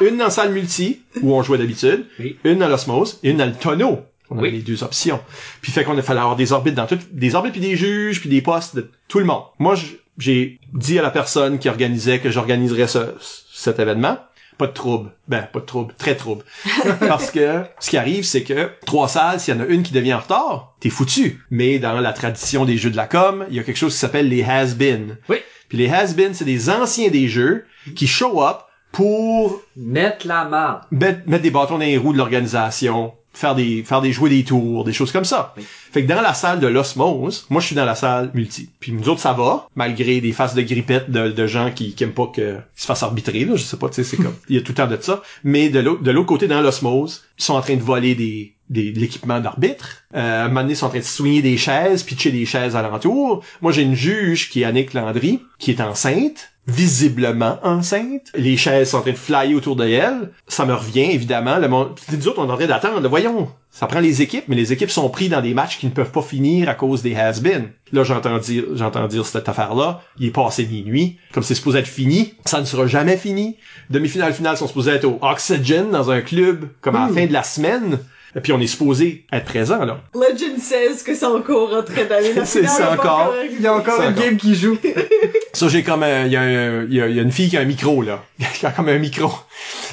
Une 0.00 0.16
dans 0.16 0.24
la 0.24 0.30
salle 0.30 0.52
multi, 0.52 1.00
où 1.22 1.34
on 1.34 1.42
jouait 1.42 1.58
d'habitude. 1.58 2.06
Oui. 2.18 2.38
Une 2.44 2.58
dans 2.58 2.68
l'osmose 2.68 3.18
et 3.22 3.30
une 3.30 3.36
dans 3.36 3.46
le 3.46 3.52
tonneau. 3.54 4.00
On 4.30 4.38
avait 4.38 4.48
Oui. 4.48 4.54
les 4.56 4.62
deux 4.62 4.82
options. 4.82 5.20
Puis 5.62 5.70
fait 5.72 5.84
qu'on 5.84 5.96
a 5.96 6.02
fallu 6.02 6.18
avoir 6.20 6.36
des 6.36 6.52
orbites 6.52 6.74
dans 6.74 6.86
toutes, 6.86 7.12
des 7.12 7.34
orbites 7.34 7.52
puis 7.52 7.60
des 7.60 7.76
juges 7.76 8.20
puis 8.20 8.28
des 8.28 8.42
postes 8.42 8.74
de 8.74 8.90
tout 9.08 9.18
le 9.20 9.24
monde. 9.24 9.42
Moi, 9.58 9.76
j'ai 10.18 10.58
dit 10.72 10.98
à 10.98 11.02
la 11.02 11.10
personne 11.10 11.58
qui 11.58 11.68
organisait 11.68 12.18
que 12.18 12.30
j'organiserais 12.30 12.88
ce, 12.88 13.14
cet 13.54 13.78
événement. 13.78 14.18
Pas 14.58 14.66
de 14.68 14.72
trouble. 14.72 15.10
Ben, 15.28 15.42
pas 15.52 15.60
de 15.60 15.66
trouble. 15.66 15.94
Très 15.98 16.14
trouble. 16.16 16.42
Parce 17.00 17.30
que 17.30 17.62
ce 17.78 17.90
qui 17.90 17.98
arrive, 17.98 18.24
c'est 18.24 18.42
que 18.42 18.70
trois 18.86 19.06
salles, 19.06 19.38
s'il 19.38 19.54
y 19.54 19.56
en 19.58 19.60
a 19.60 19.66
une 19.66 19.82
qui 19.82 19.92
devient 19.92 20.14
en 20.14 20.20
retard, 20.20 20.74
t'es 20.80 20.88
foutu. 20.88 21.42
Mais 21.50 21.78
dans 21.78 22.00
la 22.00 22.12
tradition 22.14 22.64
des 22.64 22.78
jeux 22.78 22.90
de 22.90 22.96
la 22.96 23.06
com, 23.06 23.44
il 23.50 23.54
y 23.56 23.60
a 23.60 23.62
quelque 23.62 23.76
chose 23.76 23.92
qui 23.92 23.98
s'appelle 23.98 24.28
les 24.30 24.42
has-been. 24.42 25.18
Oui. 25.28 25.36
Puis 25.68 25.76
les 25.78 25.88
has-been, 25.90 26.32
c'est 26.32 26.46
des 26.46 26.70
anciens 26.70 27.10
des 27.10 27.28
jeux 27.28 27.66
qui 27.94 28.06
show 28.06 28.42
up 28.42 28.60
pour 28.96 29.60
Mettre 29.76 30.26
la 30.26 30.46
marde. 30.46 30.84
mettre, 30.90 31.28
mettre 31.28 31.42
des 31.42 31.50
bâtons 31.50 31.74
dans 31.74 31.84
les 31.84 31.98
roues 31.98 32.14
de 32.14 32.18
l'organisation, 32.18 33.12
faire 33.34 33.54
des 33.54 33.82
faire 33.82 34.00
des 34.00 34.10
jouer 34.10 34.30
des 34.30 34.42
tours, 34.42 34.84
des 34.84 34.94
choses 34.94 35.12
comme 35.12 35.26
ça. 35.26 35.52
Oui. 35.58 35.64
Fait 35.92 36.02
que 36.02 36.08
dans 36.08 36.22
la 36.22 36.32
salle 36.32 36.60
de 36.60 36.66
l'osmose, 36.66 37.46
moi 37.50 37.60
je 37.60 37.66
suis 37.66 37.76
dans 37.76 37.84
la 37.84 37.94
salle 37.94 38.30
multi. 38.32 38.70
Puis 38.80 38.92
nous 38.92 39.10
autres 39.10 39.20
ça 39.20 39.34
va, 39.34 39.68
malgré 39.74 40.22
des 40.22 40.32
faces 40.32 40.54
de 40.54 40.62
grippette 40.62 41.10
de, 41.10 41.28
de 41.28 41.46
gens 41.46 41.70
qui, 41.72 41.94
qui 41.94 42.04
aiment 42.04 42.12
pas 42.12 42.28
que 42.28 42.54
qu'ils 42.54 42.62
se 42.74 42.86
fassent 42.86 43.02
arbitrer 43.02 43.44
là, 43.44 43.56
je 43.56 43.64
sais 43.64 43.76
pas, 43.76 43.90
tu 43.90 43.96
sais 43.96 44.04
c'est 44.04 44.16
comme 44.16 44.34
il 44.48 44.56
y 44.56 44.58
a 44.58 44.62
tout 44.62 44.72
le 44.72 44.76
temps 44.76 44.86
de 44.86 44.96
ça, 44.98 45.22
mais 45.44 45.68
de 45.68 45.80
l'autre 45.80 46.02
de 46.02 46.10
l'autre 46.10 46.28
côté 46.28 46.48
dans 46.48 46.62
l'osmose, 46.62 47.24
ils 47.38 47.44
sont 47.44 47.54
en 47.54 47.60
train 47.60 47.76
de 47.76 47.82
voler 47.82 48.14
des 48.14 48.54
des, 48.70 48.92
de 48.92 48.98
l'équipement 48.98 49.40
d'arbitre. 49.40 50.04
Euh, 50.14 50.42
à 50.42 50.44
un 50.44 50.48
moment 50.48 50.62
donné, 50.62 50.72
ils 50.72 50.76
sont 50.76 50.86
en 50.86 50.90
train 50.90 50.98
de 50.98 51.04
soigner 51.04 51.42
des 51.42 51.56
chaises, 51.56 52.02
pitcher 52.02 52.32
des 52.32 52.46
chaises 52.46 52.74
alentour. 52.74 53.44
Moi, 53.62 53.70
j'ai 53.70 53.82
une 53.82 53.94
juge 53.94 54.50
qui 54.50 54.62
est 54.62 54.64
Annick 54.64 54.92
Landry, 54.92 55.40
qui 55.60 55.70
est 55.70 55.80
enceinte, 55.80 56.50
visiblement 56.66 57.58
enceinte. 57.62 58.32
Les 58.34 58.56
chaises 58.56 58.90
sont 58.90 58.98
en 58.98 59.02
train 59.02 59.12
de 59.12 59.16
flyer 59.16 59.56
autour 59.56 59.76
de 59.76 59.86
elle. 59.86 60.30
Ça 60.48 60.64
me 60.64 60.74
revient, 60.74 61.12
évidemment. 61.12 61.58
Le 61.58 61.68
monde... 61.68 61.98
Nous 62.12 62.28
autres, 62.28 62.40
on 62.40 62.48
est 62.48 62.52
en 62.52 62.56
train 62.56 62.66
d'attendre. 62.66 63.08
Voyons, 63.08 63.48
ça 63.70 63.86
prend 63.86 64.00
les 64.00 64.22
équipes, 64.22 64.44
mais 64.48 64.56
les 64.56 64.72
équipes 64.72 64.90
sont 64.90 65.08
pris 65.08 65.28
dans 65.28 65.40
des 65.40 65.54
matchs 65.54 65.78
qui 65.78 65.86
ne 65.86 65.92
peuvent 65.92 66.10
pas 66.10 66.22
finir 66.22 66.68
à 66.68 66.74
cause 66.74 67.02
des 67.02 67.14
has-been. 67.14 67.68
Là, 67.92 68.02
j'entends 68.02 68.38
dire, 68.38 68.64
j'entends 68.74 69.06
dire 69.06 69.24
cette 69.26 69.48
affaire-là. 69.48 70.02
Il 70.18 70.26
est 70.26 70.30
passé 70.30 70.66
minuit. 70.66 71.18
Comme 71.32 71.42
c'est 71.42 71.54
supposé 71.54 71.78
être 71.78 71.86
fini, 71.86 72.34
ça 72.44 72.60
ne 72.60 72.64
sera 72.64 72.86
jamais 72.86 73.16
fini. 73.16 73.56
Demi-finale 73.90 74.32
finale 74.32 74.56
sont 74.56 74.66
supposés 74.66 74.92
être 74.92 75.04
au 75.04 75.18
Oxygen 75.22 75.90
dans 75.92 76.10
un 76.10 76.20
club, 76.20 76.68
comme 76.80 76.96
à 76.96 77.06
la 77.06 77.14
fin 77.14 77.26
de 77.26 77.32
la 77.32 77.44
semaine. 77.44 77.98
Et 78.34 78.40
puis 78.40 78.52
on 78.52 78.60
est 78.60 78.66
supposé 78.66 79.24
être 79.32 79.44
présent, 79.44 79.84
là. 79.84 80.00
Legend 80.14 80.58
says 80.58 81.02
que 81.04 81.14
c'est 81.14 81.24
encore 81.24 81.72
en 81.74 81.82
train 81.82 82.04
d'aller 82.04 82.34
C'est 82.44 82.66
ça 82.66 82.92
encore. 82.92 83.34
Il 83.50 83.60
y 83.62 83.66
a 83.66 83.74
encore 83.74 84.00
une 84.02 84.08
encore. 84.08 84.22
game 84.24 84.36
qui 84.36 84.54
joue. 84.54 84.76
Ça, 85.52 85.68
j'ai 85.68 85.82
comme 85.82 86.02
un, 86.02 86.26
il 86.26 86.32
y 86.32 86.36
a 86.36 86.42
un, 86.42 86.84
y 86.84 87.00
a, 87.00 87.08
y 87.08 87.18
a 87.18 87.22
une 87.22 87.32
fille 87.32 87.48
qui 87.48 87.56
a 87.56 87.60
un 87.60 87.64
micro, 87.64 88.02
là. 88.02 88.22
Qui 88.54 88.66
a 88.66 88.70
comme 88.72 88.88
un 88.90 88.98
micro. 88.98 89.30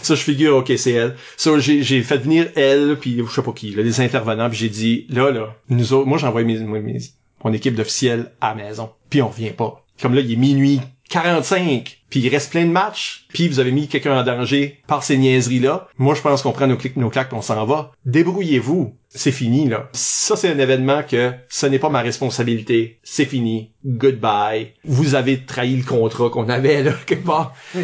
Ça, 0.02 0.16
je 0.16 0.22
figure, 0.22 0.58
ok, 0.58 0.74
c'est 0.76 0.92
elle. 0.92 1.16
Ça, 1.38 1.58
j'ai, 1.60 1.84
j'ai 1.84 2.02
fait 2.02 2.18
venir 2.18 2.50
elle, 2.58 2.98
puis 3.00 3.18
je 3.26 3.34
sais 3.34 3.42
pas 3.42 3.54
qui, 3.54 3.72
là, 3.72 3.82
des 3.84 4.02
intervenants, 4.02 4.50
puis 4.50 4.58
j'ai 4.58 4.70
dit, 4.70 5.06
là, 5.10 5.32
là, 5.32 5.56
nous 5.70 5.94
autres, 5.94 6.06
moi, 6.06 6.20
mes, 6.44 6.44
mes- 6.60 6.80
mes- 6.82 7.00
mon 7.46 7.54
équipe 7.54 7.76
d'officiels 7.76 8.32
à 8.42 8.50
la 8.56 8.64
maison. 8.66 8.90
Puis 9.10 9.22
on 9.22 9.30
revient 9.30 9.52
pas. 9.52 9.86
Comme 10.02 10.16
là, 10.16 10.22
il 10.22 10.34
est 10.34 10.36
minuit 10.36 10.82
45, 11.14 12.00
puis 12.10 12.22
il 12.22 12.30
reste 12.30 12.50
plein 12.50 12.66
de 12.66 12.72
matchs, 12.72 13.28
puis 13.30 13.48
vous 13.48 13.60
avez 13.60 13.72
mis 13.72 13.88
quelqu'un 13.88 14.18
en 14.18 14.24
danger 14.24 14.82
par 14.88 15.04
ces 15.04 15.16
niaiseries-là. 15.16 15.88
Moi, 16.00 16.16
je 16.16 16.22
pense 16.22 16.42
qu'on 16.42 16.54
prend 16.54 16.66
nos 16.66 16.76
clics, 16.76 16.98
nos 16.98 17.12
claques, 17.12 17.32
on 17.34 17.44
s'en 17.44 17.68
va. 17.68 17.92
Débrouillez-vous. 18.08 18.98
C'est 19.10 19.32
fini, 19.32 19.70
là. 19.70 19.90
Ça, 19.94 20.36
c'est 20.36 20.50
un 20.50 20.58
événement 20.58 21.04
que 21.04 21.32
ce 21.50 21.68
n'est 21.68 21.78
pas 21.78 21.90
ma 21.90 22.02
responsabilité. 22.02 23.00
C'est 23.04 23.26
fini. 23.26 23.74
Goodbye. 23.86 24.74
Vous 24.86 25.14
avez 25.14 25.46
trahi 25.46 25.76
le 25.76 25.84
contrat 25.84 26.32
qu'on 26.32 26.50
avait, 26.50 26.82
là, 26.82 26.94
quelque 27.06 27.28
part. 27.28 27.54
Oui. 27.76 27.84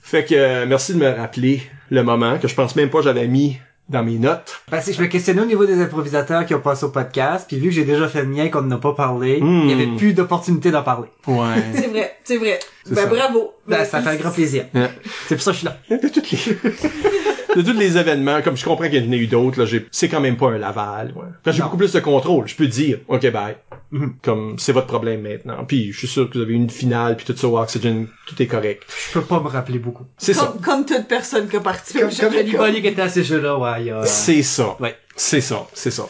Fait 0.00 0.24
que, 0.24 0.34
euh, 0.34 0.64
merci 0.66 0.94
de 0.94 0.98
me 0.98 1.10
rappeler 1.10 1.60
le 1.90 2.02
moment 2.02 2.38
que 2.38 2.48
je 2.48 2.54
pense 2.54 2.74
même 2.74 2.90
pas 2.90 3.02
j'avais 3.02 3.28
mis 3.28 3.58
dans 3.88 4.02
mes 4.02 4.18
notes. 4.18 4.60
Parce 4.70 4.86
que 4.86 4.92
je 4.92 5.00
me 5.00 5.06
questionnais 5.06 5.42
au 5.42 5.46
niveau 5.46 5.64
des 5.64 5.80
improvisateurs 5.80 6.44
qui 6.44 6.54
ont 6.54 6.60
passé 6.60 6.84
au 6.84 6.88
podcast, 6.90 7.44
puis 7.46 7.56
vu 7.58 7.68
que 7.68 7.74
j'ai 7.74 7.84
déjà 7.84 8.08
fait 8.08 8.22
le 8.22 8.28
mien 8.28 8.48
qu'on 8.48 8.62
n'a 8.62 8.78
pas 8.78 8.94
parlé, 8.94 9.40
Hmm. 9.40 9.62
il 9.64 9.70
y 9.70 9.72
avait 9.72 9.96
plus 9.96 10.12
d'opportunité 10.12 10.70
d'en 10.70 10.82
parler. 10.82 11.08
Ouais. 11.26 11.62
C'est 11.74 11.86
vrai, 11.88 12.16
c'est 12.24 12.36
vrai. 12.38 12.58
Ben 12.90 12.96
ça. 12.96 13.06
bravo. 13.06 13.52
Ben, 13.68 13.78
Ben, 13.78 13.84
ça 13.84 14.00
fait 14.02 14.10
un 14.10 14.16
grand 14.16 14.30
plaisir. 14.30 14.66
Ouais. 14.74 14.90
C'est 15.28 15.34
pour 15.36 15.42
ça 15.44 15.50
que 15.52 15.56
je 15.56 15.58
suis 15.60 15.66
là. 15.66 15.98
de 15.98 16.08
toutes 16.08 16.30
les 16.30 16.38
de 17.56 17.62
tous 17.62 17.72
les 17.78 17.96
événements 17.96 18.42
comme 18.42 18.54
je 18.56 18.64
comprends 18.66 18.88
qu'il 18.88 19.02
y 19.02 19.08
en 19.08 19.12
a 19.12 19.16
eu 19.16 19.26
d'autres 19.28 19.58
là 19.60 19.64
j'ai 19.66 19.86
c'est 19.90 20.08
quand 20.10 20.20
même 20.20 20.36
pas 20.36 20.48
un 20.48 20.58
Laval 20.58 21.14
ouais. 21.16 21.52
J'ai 21.52 21.62
beaucoup 21.62 21.78
plus 21.78 21.92
de 21.92 22.00
contrôle 22.00 22.46
je 22.46 22.54
peux 22.54 22.66
dire 22.66 22.98
ok 23.08 23.30
bye 23.32 23.56
Mhm. 23.92 24.16
comme 24.20 24.58
c'est 24.58 24.72
votre 24.72 24.88
problème 24.88 25.22
maintenant 25.22 25.64
puis 25.64 25.92
je 25.92 25.98
suis 25.98 26.08
sûr 26.08 26.28
que 26.28 26.36
vous 26.36 26.42
avez 26.44 26.54
une 26.54 26.68
finale 26.68 27.16
puis 27.16 27.24
tout 27.24 27.36
ça 27.36 27.46
au 27.48 27.56
Oxygen 27.58 28.08
tout 28.26 28.42
est 28.42 28.46
correct 28.48 28.82
Je 29.08 29.20
peux 29.20 29.24
pas 29.24 29.40
me 29.40 29.46
rappeler 29.48 29.78
beaucoup. 29.78 30.04
c'est 30.18 30.34
ça 30.34 30.52
comme, 30.52 30.60
comme 30.60 30.84
toute 30.84 31.06
personne 31.06 31.48
qui 31.48 31.56
a 31.56 31.60
participé 31.60 32.00
Comme, 32.00 32.08
au 32.08 32.12
comme 32.12 32.32
jeu 32.74 32.80
qui 32.80 32.86
était 32.88 33.02
à 33.02 33.08
ces 33.08 33.22
jeux-là, 33.22 33.56
ouais, 33.56 33.80
il 33.82 33.86
y 33.86 33.90
a... 33.90 34.04
c'est 34.04 34.42
ça 34.42 34.76
Ouais. 34.80 34.96
c'est 35.14 35.40
ça 35.40 35.66
c'est 35.72 35.92
ça 35.92 36.06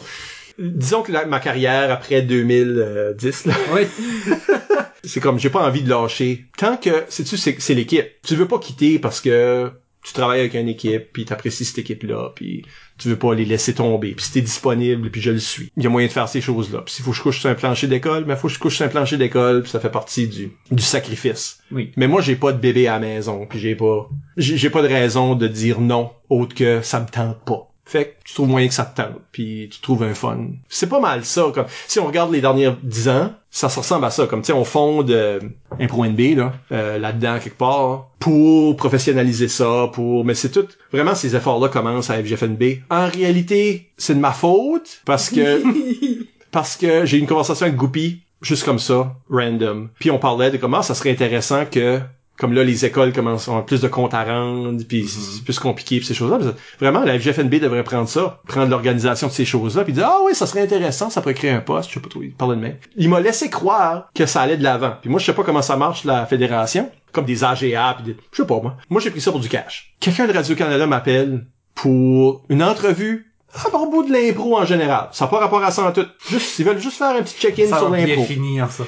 disons 0.59 1.03
que 1.03 1.11
ma 1.25 1.39
carrière 1.39 1.91
après 1.91 2.21
2010 2.21 3.45
là 3.45 3.53
Oui. 3.73 3.83
c'est 5.03 5.19
comme 5.19 5.39
j'ai 5.39 5.49
pas 5.49 5.65
envie 5.65 5.83
de 5.83 5.89
lâcher. 5.89 6.45
Tant 6.57 6.77
que 6.77 7.03
sais 7.09 7.23
tu 7.23 7.37
c'est 7.37 7.59
c'est 7.59 7.73
l'équipe. 7.73 8.05
Tu 8.25 8.35
veux 8.35 8.47
pas 8.47 8.59
quitter 8.59 8.99
parce 8.99 9.21
que 9.21 9.71
tu 10.03 10.13
travailles 10.13 10.39
avec 10.39 10.53
une 10.53 10.69
équipe 10.69 11.11
puis 11.11 11.25
t'apprécies 11.25 11.65
cette 11.65 11.79
équipe 11.79 12.03
là 12.03 12.31
puis 12.33 12.63
tu 12.97 13.09
veux 13.09 13.17
pas 13.17 13.33
les 13.33 13.43
laisser 13.43 13.73
tomber 13.73 14.13
puis 14.13 14.25
si 14.25 14.31
t'es 14.31 14.41
disponible 14.41 15.09
puis 15.11 15.21
je 15.21 15.31
le 15.31 15.39
suis. 15.39 15.71
Il 15.75 15.83
y 15.83 15.85
a 15.85 15.89
moyen 15.89 16.07
de 16.07 16.13
faire 16.13 16.29
ces 16.29 16.41
choses 16.41 16.71
là 16.71 16.81
puis 16.81 16.93
s'il 16.93 17.03
faut 17.03 17.11
que 17.11 17.17
je 17.17 17.21
couche 17.23 17.39
sur 17.39 17.49
un 17.49 17.55
plancher 17.55 17.87
d'école 17.87 18.25
mais 18.25 18.35
faut 18.35 18.47
que 18.47 18.53
je 18.53 18.59
couche 18.59 18.77
sur 18.77 18.85
un 18.85 18.89
plancher 18.89 19.17
d'école 19.17 19.63
puis 19.63 19.71
ça 19.71 19.79
fait 19.79 19.89
partie 19.89 20.27
du 20.27 20.51
du 20.71 20.83
sacrifice. 20.83 21.59
Oui. 21.71 21.91
mais 21.97 22.07
moi 22.07 22.21
j'ai 22.21 22.35
pas 22.35 22.53
de 22.53 22.59
bébé 22.59 22.87
à 22.87 22.93
la 22.93 22.99
maison 22.99 23.45
puis 23.47 23.59
j'ai 23.59 23.75
pas 23.75 24.09
j'ai 24.37 24.69
pas 24.69 24.81
de 24.81 24.87
raison 24.87 25.35
de 25.35 25.47
dire 25.47 25.81
non 25.81 26.11
autre 26.29 26.55
que 26.55 26.81
ça 26.81 26.99
me 26.99 27.07
tente 27.07 27.43
pas 27.45 27.66
fait 27.87 28.05
que 28.05 28.27
tu 28.27 28.33
trouves 28.33 28.49
moyen 28.49 28.67
que 28.67 28.73
ça 28.73 28.83
te 28.83 29.01
tente, 29.01 29.21
puis 29.31 29.69
tu 29.71 29.79
trouves 29.79 30.03
un 30.03 30.13
fun. 30.13 30.49
C'est 30.67 30.89
pas 30.89 30.99
mal 30.99 31.23
ça, 31.23 31.45
comme 31.53 31.65
si 31.87 31.99
on 31.99 32.05
regarde 32.05 32.31
les 32.33 32.41
dernières 32.41 32.75
dix 32.83 33.07
ans, 33.07 33.31
ça 33.49 33.69
se 33.69 33.79
ressemble 33.79 34.05
à 34.05 34.11
ça, 34.11 34.27
comme 34.27 34.41
tu 34.41 34.47
sais, 34.47 34.53
on 34.53 34.65
fonde 34.65 35.09
euh, 35.09 35.39
Impro 35.79 36.05
NB 36.05 36.35
là, 36.35 36.53
euh, 36.73 36.97
là-dedans 36.97 37.39
quelque 37.39 37.57
part, 37.57 38.09
pour 38.19 38.75
professionnaliser 38.75 39.47
ça, 39.47 39.89
pour, 39.93 40.25
mais 40.25 40.35
c'est 40.35 40.51
tout, 40.51 40.67
vraiment 40.91 41.15
ces 41.15 41.35
efforts-là 41.35 41.69
commencent 41.69 42.09
à 42.09 42.21
FGFNB. 42.21 42.81
En 42.89 43.07
réalité, 43.07 43.89
c'est 43.97 44.15
de 44.15 44.19
ma 44.19 44.33
faute 44.33 45.01
parce 45.05 45.29
que 45.29 45.63
parce 46.51 46.75
que 46.75 47.05
j'ai 47.05 47.17
eu 47.17 47.19
une 47.21 47.27
conversation 47.27 47.67
avec 47.67 47.77
Goupy, 47.77 48.21
juste 48.41 48.65
comme 48.65 48.79
ça, 48.79 49.15
random. 49.29 49.89
Puis 49.99 50.11
on 50.11 50.19
parlait 50.19 50.51
de 50.51 50.57
comment 50.57 50.81
ça 50.81 50.93
serait 50.93 51.11
intéressant 51.11 51.65
que 51.65 52.01
comme 52.37 52.53
là 52.53 52.63
les 52.63 52.85
écoles 52.85 53.13
commencent 53.13 53.47
à 53.47 53.51
avoir 53.51 53.65
plus 53.65 53.81
de 53.81 53.87
comptes 53.87 54.13
à 54.13 54.23
rendre 54.23 54.81
puis 54.87 55.07
c'est 55.07 55.43
plus 55.43 55.59
compliqué 55.59 55.97
puis 55.97 56.05
ces 56.05 56.13
choses-là. 56.13 56.39
Vraiment 56.79 57.01
la 57.03 57.19
FGFNB 57.19 57.55
devrait 57.59 57.83
prendre 57.83 58.07
ça 58.07 58.41
prendre 58.47 58.69
l'organisation 58.69 59.27
de 59.27 59.31
ces 59.33 59.45
choses-là 59.45 59.83
puis 59.83 59.93
dire 59.93 60.07
ah 60.07 60.19
oui 60.25 60.35
ça 60.35 60.45
serait 60.45 60.61
intéressant 60.61 61.09
ça 61.09 61.21
pourrait 61.21 61.33
créer 61.33 61.51
un 61.51 61.61
poste 61.61 61.89
je 61.89 61.95
sais 61.95 61.99
pas 61.99 62.09
trop 62.09 62.21
il 62.23 62.31
parlait 62.33 62.55
de 62.55 62.61
même 62.61 62.75
il 62.95 63.09
m'a 63.09 63.19
laissé 63.19 63.49
croire 63.49 64.09
que 64.13 64.25
ça 64.25 64.41
allait 64.41 64.57
de 64.57 64.63
l'avant. 64.63 64.93
Puis 65.01 65.09
moi 65.09 65.19
je 65.19 65.25
sais 65.25 65.33
pas 65.33 65.43
comment 65.43 65.61
ça 65.61 65.75
marche 65.77 66.03
la 66.03 66.25
fédération 66.25 66.89
comme 67.11 67.25
des 67.25 67.43
AGA 67.43 67.95
puis 67.97 68.13
des... 68.13 68.17
je 68.31 68.41
sais 68.41 68.47
pas 68.47 68.59
moi. 68.61 68.77
Moi 68.89 69.01
j'ai 69.01 69.09
pris 69.09 69.21
ça 69.21 69.31
pour 69.31 69.39
du 69.39 69.49
cash. 69.49 69.95
Quelqu'un 69.99 70.27
de 70.27 70.33
Radio 70.33 70.55
Canada 70.55 70.85
m'appelle 70.85 71.45
pour 71.73 72.43
une 72.49 72.61
entrevue 72.63 73.33
à 73.65 73.69
propos 73.69 74.03
de 74.03 74.11
l'impro 74.11 74.57
en 74.57 74.65
général. 74.65 75.09
Ça 75.13 75.25
n'a 75.25 75.31
pas 75.31 75.39
rapport 75.39 75.63
à 75.63 75.71
ça 75.71 75.83
en 75.83 75.91
tout. 75.91 76.05
Juste 76.29 76.59
ils 76.59 76.65
veulent 76.65 76.79
juste 76.79 76.97
faire 76.97 77.15
un 77.15 77.21
petit 77.23 77.37
check-in 77.39 77.67
Ça 77.67 77.77
sur 77.79 77.89
va 77.89 77.97
bien 77.97 78.07
l'impro. 78.07 78.25
finir, 78.25 78.69
ça. 78.71 78.83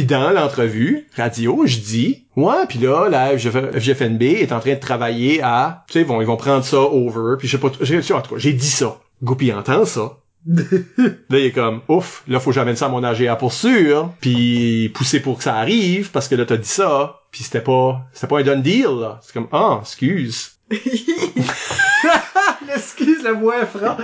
Puis 0.00 0.06
dans 0.06 0.30
l'entrevue 0.30 1.06
radio, 1.14 1.64
je 1.66 1.76
dis 1.76 2.24
ouais, 2.34 2.64
puis 2.66 2.78
là 2.78 3.10
la 3.10 3.36
FGF 3.36 3.76
FGFNB 3.78 4.22
est 4.22 4.50
en 4.50 4.58
train 4.58 4.72
de 4.72 4.80
travailler 4.80 5.42
à 5.42 5.84
tu 5.88 5.92
sais 5.92 6.00
ils 6.00 6.06
vont 6.06 6.22
ils 6.22 6.26
vont 6.26 6.38
prendre 6.38 6.64
ça 6.64 6.78
over, 6.80 7.36
puis 7.38 7.48
je 7.48 7.58
sais 7.58 7.60
pas 7.60 7.70
j'ai- 7.82 7.98
en 8.14 8.22
tout 8.22 8.34
cas, 8.34 8.38
j'ai 8.40 8.54
dit 8.54 8.66
ça. 8.66 8.98
Goupy 9.22 9.52
entend 9.52 9.84
ça. 9.84 10.16
là, 10.46 10.62
il 11.32 11.36
est 11.44 11.52
comme, 11.52 11.82
ouf, 11.88 12.22
là, 12.26 12.40
faut 12.40 12.48
que 12.48 12.54
j'amène 12.54 12.76
ça 12.76 12.86
à 12.86 12.88
mon 12.88 13.04
AGA 13.04 13.36
pour 13.36 13.52
sûr, 13.52 14.10
puis 14.22 14.90
pousser 14.94 15.20
pour 15.20 15.36
que 15.36 15.44
ça 15.44 15.56
arrive, 15.56 16.10
parce 16.12 16.28
que 16.28 16.34
là, 16.34 16.46
t'as 16.46 16.56
dit 16.56 16.66
ça, 16.66 17.20
puis 17.30 17.44
c'était 17.44 17.60
pas, 17.60 18.00
c'était 18.14 18.26
pas 18.26 18.40
un 18.40 18.42
done 18.42 18.62
deal, 18.62 18.86
là. 19.00 19.20
C'est 19.22 19.34
comme, 19.34 19.48
ah, 19.52 19.80
excuse. 19.82 20.52
Excuse 22.74 23.22
le 23.24 23.34
moins 23.34 23.66
franc. 23.66 23.96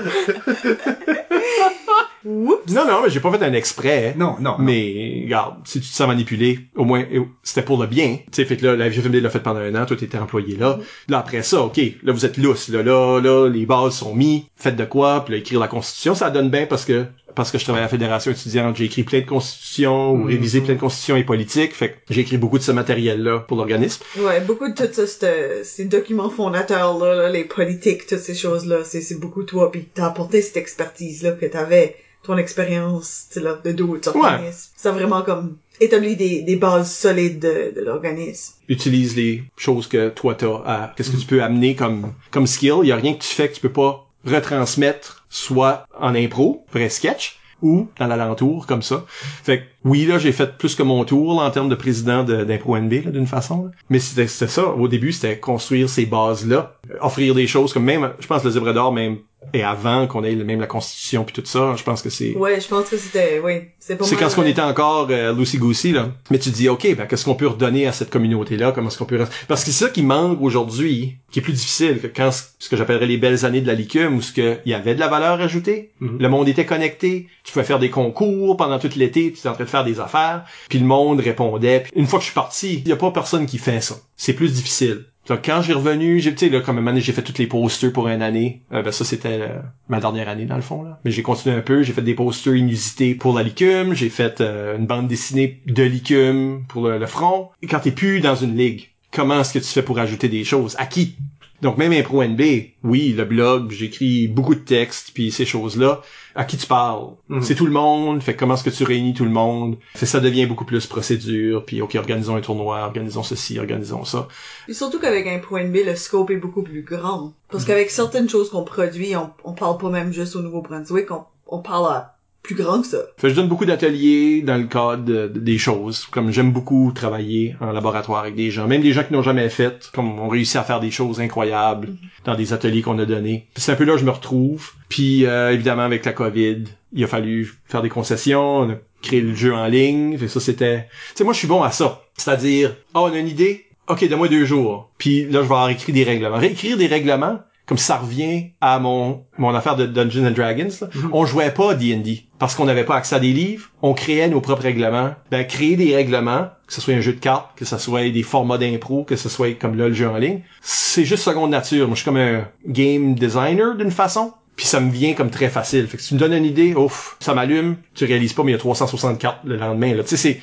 Oups. 2.24 2.72
Non, 2.72 2.86
non, 2.86 3.02
mais 3.04 3.10
j'ai 3.10 3.20
pas 3.20 3.30
fait 3.30 3.44
un 3.44 3.52
exprès. 3.52 4.14
Non, 4.16 4.36
non. 4.40 4.56
Mais, 4.58 5.20
regarde, 5.24 5.58
si 5.64 5.80
tu 5.80 5.88
te 5.88 5.94
sens 5.94 6.08
manipulé, 6.08 6.58
au 6.74 6.84
moins, 6.84 7.04
euh, 7.12 7.22
c'était 7.44 7.62
pour 7.62 7.80
le 7.80 7.86
bien. 7.86 8.16
Tu 8.16 8.24
sais, 8.32 8.44
fait 8.44 8.56
que 8.56 8.66
là, 8.66 8.74
la 8.74 8.90
FGFMD 8.90 9.20
l'a 9.20 9.30
fait 9.30 9.38
pendant 9.38 9.60
un 9.60 9.74
an, 9.76 9.86
toi, 9.86 9.96
t'étais 9.96 10.18
employé 10.18 10.56
là. 10.56 10.80
Là, 11.08 11.18
après 11.18 11.44
ça, 11.44 11.62
OK, 11.62 11.80
là, 12.02 12.12
vous 12.12 12.26
êtes 12.26 12.36
lousse. 12.36 12.68
Là, 12.68 12.82
là, 12.82 13.20
là, 13.20 13.48
les 13.48 13.64
bases 13.64 13.94
sont 13.94 14.12
mis. 14.14 14.46
Faites 14.56 14.74
de 14.76 14.84
quoi? 14.84 15.24
Puis 15.24 15.34
là, 15.34 15.38
écrire 15.38 15.60
la 15.60 15.68
Constitution, 15.68 16.16
ça 16.16 16.30
donne 16.30 16.50
bien 16.50 16.66
parce 16.66 16.84
que 16.84 17.06
parce 17.36 17.52
que 17.52 17.58
je 17.58 17.64
travaille 17.64 17.82
à 17.82 17.84
la 17.84 17.88
Fédération 17.88 18.32
étudiante, 18.32 18.76
j'ai 18.76 18.86
écrit 18.86 19.04
plein 19.04 19.20
de 19.20 19.26
constitutions 19.26 20.10
ou 20.12 20.16
Mhm. 20.16 20.26
révisé 20.26 20.60
plein 20.62 20.74
de 20.74 20.80
constitutions 20.80 21.16
et 21.16 21.24
politiques. 21.24 21.74
Fait 21.74 21.90
que 21.90 21.94
j'ai 22.10 22.22
écrit 22.22 22.38
beaucoup 22.38 22.58
de 22.58 22.62
ce 22.64 22.72
matériel-là 22.72 23.40
pour 23.46 23.56
l'organisme. 23.56 24.02
Ouais, 24.18 24.40
beaucoup 24.40 24.68
de 24.68 24.74
tout 24.74 24.92
ça, 24.92 25.06
c'est- 25.06 25.62
ces 25.62 25.84
documents 25.84 26.30
fondateurs 26.30 26.98
là, 26.98 27.14
là, 27.14 27.28
les 27.30 27.44
politiques, 27.44 28.06
toutes 28.08 28.18
ces 28.18 28.34
choses-là, 28.34 28.78
c'est 28.84 29.00
c'est 29.02 29.20
beaucoup 29.20 29.44
toi, 29.44 29.70
puis 29.70 29.86
t'as 29.94 30.06
apporté 30.06 30.42
cette 30.42 30.56
expertise 30.56 31.22
là 31.22 31.32
que 31.32 31.46
t'avais, 31.46 31.96
ton 32.24 32.36
expérience, 32.38 33.26
tu 33.28 33.34
sais 33.34 33.40
là, 33.44 33.60
de 33.64 33.70
d'autres 33.72 34.16
Ouais. 34.16 34.50
Ça 34.76 34.88
a 34.88 34.92
vraiment 34.92 35.22
comme 35.22 35.56
établi 35.80 36.16
des, 36.16 36.42
des 36.42 36.56
bases 36.56 36.90
solides 36.92 37.38
de, 37.38 37.72
de 37.76 37.84
l'organisme. 37.84 38.54
utilise 38.68 39.14
les 39.14 39.44
choses 39.56 39.86
que 39.86 40.08
toi 40.08 40.34
t'as 40.34 40.92
qu'est-ce 40.96 41.10
que 41.10 41.16
tu 41.18 41.26
peux 41.26 41.42
amener 41.42 41.74
comme 41.76 42.12
comme 42.30 42.46
skill 42.46 42.76
il 42.82 42.88
y 42.88 42.92
a 42.92 42.96
rien 42.96 43.12
que 43.14 43.22
tu 43.22 43.28
fais 43.28 43.48
que 43.48 43.54
tu 43.54 43.60
peux 43.60 43.68
pas 43.82 44.06
retransmettre 44.24 45.15
soit 45.28 45.86
en 45.98 46.14
impro 46.14 46.64
vrai 46.72 46.88
sketch 46.88 47.38
ou 47.62 47.88
dans 47.98 48.06
l'alentour 48.06 48.66
comme 48.66 48.82
ça. 48.82 49.04
Fait 49.08 49.68
oui 49.86 50.04
là 50.04 50.18
j'ai 50.18 50.32
fait 50.32 50.58
plus 50.58 50.74
que 50.74 50.82
mon 50.82 51.04
tour 51.04 51.40
là, 51.40 51.46
en 51.46 51.50
termes 51.50 51.68
de 51.70 51.74
président 51.74 52.22
de- 52.24 52.44
d'impro 52.44 52.76
NB 52.76 52.92
là, 53.06 53.10
d'une 53.10 53.26
façon 53.26 53.64
là. 53.64 53.70
mais 53.88 53.98
c'était 53.98 54.26
ça 54.28 54.66
au 54.68 54.88
début 54.88 55.12
c'était 55.12 55.38
construire 55.38 55.88
ces 55.88 56.04
bases 56.04 56.46
là 56.46 56.76
offrir 57.00 57.34
des 57.34 57.46
choses 57.46 57.72
comme 57.72 57.84
même 57.84 58.10
je 58.20 58.26
pense 58.26 58.44
le 58.44 58.50
zèbre 58.50 58.72
d'or 58.74 58.92
même 58.92 59.16
et 59.54 59.62
avant 59.62 60.06
qu'on 60.08 60.24
ait 60.24 60.34
même 60.34 60.60
la 60.60 60.66
constitution 60.66 61.22
puis 61.24 61.32
tout 61.34 61.42
ça 61.46 61.74
je 61.76 61.82
pense 61.84 62.02
que 62.02 62.10
c'est 62.10 62.34
Ouais, 62.36 62.60
je 62.60 62.66
pense 62.66 62.88
que 62.88 62.96
c'était, 62.96 63.40
oui, 63.44 63.60
c'est 63.78 64.02
c'est 64.02 64.16
quand 64.16 64.28
on 64.38 64.42
euh, 64.42 64.46
était 64.46 64.60
encore 64.62 65.06
euh, 65.10 65.32
loosey 65.32 65.58
goosey 65.58 65.92
là. 65.92 66.08
Mais 66.30 66.38
tu 66.38 66.50
te 66.50 66.56
dis 66.56 66.68
ok, 66.68 66.96
ben 66.96 67.06
qu'est-ce 67.06 67.24
qu'on 67.24 67.34
peut 67.36 67.46
redonner 67.46 67.86
à 67.86 67.92
cette 67.92 68.10
communauté 68.10 68.56
là 68.56 68.72
Comment 68.74 68.88
est-ce 68.88 68.98
qu'on 68.98 69.04
peut 69.04 69.20
parce 69.46 69.62
que 69.64 69.70
c'est 69.70 69.84
ça 69.84 69.90
qui 69.90 70.02
manque 70.02 70.40
aujourd'hui, 70.42 71.16
qui 71.30 71.38
est 71.38 71.42
plus 71.42 71.52
difficile 71.52 72.00
que 72.00 72.08
quand 72.08 72.30
ce 72.32 72.68
que 72.68 72.76
j'appellerais 72.76 73.06
les 73.06 73.18
belles 73.18 73.44
années 73.44 73.60
de 73.60 73.66
la 73.68 73.74
licume 73.74 74.16
où 74.16 74.22
ce 74.22 74.32
que 74.32 74.58
il 74.64 74.72
y 74.72 74.74
avait 74.74 74.94
de 74.96 75.00
la 75.00 75.08
valeur 75.08 75.40
ajoutée, 75.40 75.90
Mhm. 76.00 76.16
le 76.18 76.28
monde 76.28 76.48
était 76.48 76.66
connecté, 76.66 77.28
tu 77.44 77.52
pouvais 77.52 77.64
faire 77.64 77.78
des 77.78 77.90
concours 77.90 78.56
pendant 78.56 78.78
tout 78.78 78.90
l'été, 78.96 79.32
tu 79.32 79.38
étais 79.38 79.48
en 79.48 79.52
train 79.54 79.64
de 79.64 79.68
faire 79.68 79.75
affaires, 80.00 80.44
puis 80.68 80.78
le 80.78 80.86
monde 80.86 81.20
répondait. 81.20 81.80
Puis 81.80 81.92
une 81.96 82.06
fois 82.06 82.18
que 82.18 82.24
je 82.24 82.30
suis 82.30 82.34
parti, 82.34 82.82
il 82.84 82.88
y 82.88 82.92
a 82.92 82.96
pas 82.96 83.10
personne 83.10 83.46
qui 83.46 83.58
fait 83.58 83.80
ça. 83.80 83.96
C'est 84.16 84.32
plus 84.32 84.52
difficile. 84.52 85.04
Donc, 85.28 85.40
quand 85.44 85.60
j'ai 85.60 85.72
revenu, 85.72 86.20
j'ai, 86.20 86.48
là, 86.48 86.60
comme 86.60 86.86
année, 86.86 87.00
j'ai 87.00 87.12
fait 87.12 87.22
toutes 87.22 87.38
les 87.38 87.46
posters 87.46 87.92
pour 87.92 88.08
une 88.08 88.22
année. 88.22 88.62
Euh, 88.72 88.82
ben, 88.82 88.92
ça, 88.92 89.04
c'était 89.04 89.40
euh, 89.40 89.58
ma 89.88 90.00
dernière 90.00 90.28
année, 90.28 90.44
dans 90.44 90.56
le 90.56 90.62
fond. 90.62 90.86
Mais 91.04 91.10
j'ai 91.10 91.22
continué 91.22 91.56
un 91.56 91.62
peu. 91.62 91.82
J'ai 91.82 91.92
fait 91.92 92.02
des 92.02 92.14
posters 92.14 92.54
inusités 92.54 93.14
pour 93.14 93.34
la 93.36 93.42
licume. 93.42 93.94
J'ai 93.94 94.08
fait 94.08 94.40
euh, 94.40 94.76
une 94.78 94.86
bande 94.86 95.08
dessinée 95.08 95.60
de 95.66 95.82
licume 95.82 96.64
pour 96.68 96.88
le, 96.88 97.06
front. 97.06 97.50
Quand 97.68 97.80
t'es 97.80 97.90
plus 97.90 98.20
dans 98.20 98.36
une 98.36 98.56
ligue, 98.56 98.88
comment 99.10 99.40
est-ce 99.40 99.52
que 99.52 99.58
tu 99.58 99.66
fais 99.66 99.82
pour 99.82 99.98
ajouter 99.98 100.28
des 100.28 100.44
choses? 100.44 100.76
À 100.78 100.86
qui? 100.86 101.16
Donc, 101.62 101.78
même 101.78 101.92
Impro 101.92 102.22
NB, 102.22 102.40
oui, 102.84 103.14
le 103.16 103.24
blog, 103.24 103.70
j'écris 103.70 104.28
beaucoup 104.28 104.54
de 104.54 104.60
textes, 104.60 105.12
puis 105.14 105.30
ces 105.30 105.46
choses-là. 105.46 106.02
À 106.34 106.44
qui 106.44 106.56
tu 106.58 106.66
parles? 106.66 107.12
Mhm. 107.28 107.42
C'est 107.42 107.54
tout 107.54 107.66
le 107.66 107.72
monde. 107.72 108.22
Fait 108.22 108.34
que 108.34 108.40
comment 108.40 108.54
est-ce 108.54 108.64
que 108.64 108.70
tu 108.70 108.84
réunis 108.84 109.14
tout 109.14 109.24
le 109.24 109.30
monde? 109.30 109.78
Fait 109.94 110.00
que 110.00 110.06
ça 110.06 110.20
devient 110.20 110.46
beaucoup 110.46 110.66
plus 110.66 110.86
procédure. 110.86 111.64
Puis, 111.64 111.80
OK, 111.80 111.94
organisons 111.94 112.36
un 112.36 112.40
tournoi, 112.40 112.80
organisons 112.84 113.22
ceci, 113.22 113.58
organisons 113.58 114.04
ça. 114.04 114.28
Puis 114.66 114.74
surtout 114.74 114.98
qu'avec 114.98 115.26
un 115.26 115.38
point 115.38 115.64
B, 115.64 115.78
le 115.86 115.96
scope 115.96 116.30
est 116.30 116.36
beaucoup 116.36 116.62
plus 116.62 116.82
grand. 116.82 117.32
Parce 117.50 117.64
qu'avec 117.64 117.90
certaines 117.90 118.28
choses 118.28 118.50
qu'on 118.50 118.64
produit, 118.64 119.16
on, 119.16 119.30
on 119.44 119.52
parle 119.52 119.78
pas 119.78 119.88
même 119.88 120.12
juste 120.12 120.36
au 120.36 120.42
Nouveau-Brunswick, 120.42 121.10
on, 121.10 121.24
on 121.46 121.60
parle 121.60 121.86
à 121.92 122.15
plus 122.46 122.54
grand 122.54 122.80
que 122.80 122.86
ça. 122.86 122.98
Fait 123.18 123.28
je 123.30 123.34
donne 123.34 123.48
beaucoup 123.48 123.66
d'ateliers 123.66 124.42
dans 124.42 124.56
le 124.56 124.64
cadre 124.64 125.04
de- 125.04 125.26
de- 125.28 125.40
des 125.40 125.58
choses. 125.58 126.06
Comme 126.10 126.30
j'aime 126.30 126.52
beaucoup 126.52 126.92
travailler 126.94 127.56
en 127.60 127.72
laboratoire 127.72 128.20
avec 128.20 128.34
des 128.36 128.50
gens, 128.50 128.66
même 128.66 128.82
des 128.82 128.92
gens 128.92 129.02
qui 129.04 129.12
n'ont 129.12 129.22
jamais 129.22 129.48
fait, 129.50 129.90
comme 129.94 130.18
on 130.18 130.28
réussit 130.28 130.56
à 130.56 130.62
faire 130.62 130.80
des 130.80 130.90
choses 130.90 131.20
incroyables 131.20 131.90
dans 132.24 132.34
des 132.34 132.52
ateliers 132.52 132.82
qu'on 132.82 132.98
a 132.98 133.04
donnés. 133.04 133.46
C'est 133.56 133.72
un 133.72 133.76
peu 133.76 133.84
là 133.84 133.94
que 133.94 133.98
je 134.00 134.04
me 134.04 134.10
retrouve. 134.10 134.70
Puis 134.88 135.26
euh, 135.26 135.52
évidemment 135.52 135.82
avec 135.82 136.04
la 136.04 136.12
COVID, 136.12 136.64
il 136.92 137.04
a 137.04 137.06
fallu 137.06 137.52
faire 137.66 137.82
des 137.82 137.88
concessions, 137.88 138.58
on 138.58 138.70
a 138.70 138.74
créé 139.02 139.20
le 139.20 139.34
jeu 139.34 139.52
en 139.54 139.66
ligne. 139.66 140.16
Fait 140.16 140.28
ça 140.28 140.40
c'était, 140.40 140.84
tu 141.10 141.16
sais 141.16 141.24
moi 141.24 141.32
je 141.32 141.38
suis 141.38 141.48
bon 141.48 141.62
à 141.62 141.70
ça. 141.70 142.02
C'est-à-dire, 142.16 142.74
oh 142.94 143.08
on 143.10 143.12
a 143.12 143.18
une 143.18 143.28
idée, 143.28 143.64
ok 143.88 144.08
donne-moi 144.08 144.28
deux 144.28 144.44
jours. 144.44 144.90
Puis 144.98 145.24
là 145.24 145.42
je 145.42 145.48
vais 145.48 145.54
en 145.54 145.64
réécrire 145.64 145.94
des 145.94 146.04
règlements. 146.04 146.38
Réécrire 146.38 146.76
des 146.76 146.86
règlements. 146.86 147.40
Comme 147.66 147.78
ça 147.78 147.96
revient 147.96 148.50
à 148.60 148.78
mon 148.78 149.24
mon 149.38 149.54
affaire 149.54 149.76
de 149.76 149.86
Dungeons 149.86 150.26
and 150.26 150.30
Dragons, 150.30 150.68
là. 150.80 150.88
on 151.12 151.26
jouait 151.26 151.50
pas 151.50 151.72
à 151.72 151.74
D&D 151.74 152.24
parce 152.38 152.54
qu'on 152.54 152.64
n'avait 152.64 152.84
pas 152.84 152.96
accès 152.96 153.16
à 153.16 153.18
des 153.18 153.32
livres. 153.32 153.70
On 153.82 153.92
créait 153.92 154.28
nos 154.28 154.40
propres 154.40 154.62
règlements. 154.62 155.14
Ben 155.30 155.44
créer 155.44 155.76
des 155.76 155.94
règlements, 155.94 156.48
que 156.66 156.72
ce 156.72 156.80
soit 156.80 156.94
un 156.94 157.00
jeu 157.00 157.12
de 157.12 157.20
cartes, 157.20 157.50
que 157.56 157.64
ce 157.64 157.76
soit 157.78 158.08
des 158.10 158.22
formats 158.22 158.58
d'impro, 158.58 159.04
que 159.04 159.16
ce 159.16 159.28
soit 159.28 159.58
comme 159.58 159.76
là 159.76 159.88
le 159.88 159.94
jeu 159.94 160.08
en 160.08 160.16
ligne, 160.16 160.42
c'est 160.60 161.04
juste 161.04 161.24
seconde 161.24 161.50
nature. 161.50 161.86
Moi 161.88 161.96
je 161.96 162.02
suis 162.02 162.04
comme 162.04 162.16
un 162.16 162.46
game 162.66 163.14
designer 163.14 163.74
d'une 163.76 163.90
façon. 163.90 164.32
Puis 164.56 164.64
ça 164.64 164.80
me 164.80 164.90
vient 164.90 165.12
comme 165.12 165.30
très 165.30 165.50
facile. 165.50 165.86
Fait 165.86 165.98
que 165.98 166.02
si 166.02 166.08
tu 166.08 166.14
me 166.14 166.18
donnes 166.18 166.32
une 166.32 166.46
idée, 166.46 166.74
ouf, 166.74 167.16
ça 167.20 167.34
m'allume, 167.34 167.76
tu 167.94 168.06
réalises 168.06 168.32
pas, 168.32 168.42
mais 168.42 168.52
il 168.52 168.54
y 168.54 168.56
a 168.56 168.58
364 168.58 169.40
le 169.44 169.56
lendemain. 169.56 169.94
Là. 169.94 170.02
Tu 170.02 170.10
sais, 170.10 170.16
c'est. 170.16 170.40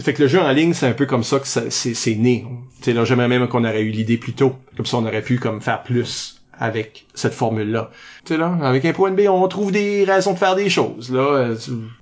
Fait 0.00 0.14
que 0.14 0.22
le 0.22 0.28
jeu 0.28 0.40
en 0.40 0.50
ligne, 0.50 0.72
c'est 0.72 0.86
un 0.86 0.92
peu 0.92 1.06
comme 1.06 1.24
ça 1.24 1.38
que 1.38 1.46
c'est, 1.46 1.70
c'est 1.70 2.14
né. 2.14 2.46
Sais, 2.82 2.92
là, 2.92 3.04
j'aimerais 3.04 3.28
même 3.28 3.46
qu'on 3.48 3.64
aurait 3.64 3.82
eu 3.82 3.90
l'idée 3.90 4.16
plus 4.16 4.32
tôt. 4.32 4.56
Comme 4.76 4.86
ça, 4.86 4.96
on 4.96 5.06
aurait 5.06 5.22
pu 5.22 5.38
comme 5.38 5.60
faire 5.60 5.82
plus 5.82 6.40
avec 6.58 7.06
cette 7.14 7.34
formule-là. 7.34 7.90
Tu 8.24 8.34
sais, 8.34 8.38
là, 8.38 8.56
avec 8.62 8.84
Impro 8.84 9.08
NB, 9.08 9.20
on 9.28 9.46
trouve 9.48 9.72
des 9.72 10.04
raisons 10.04 10.32
de 10.32 10.38
faire 10.38 10.54
des 10.54 10.70
choses. 10.70 11.12
Là, 11.12 11.20
euh, 11.20 11.56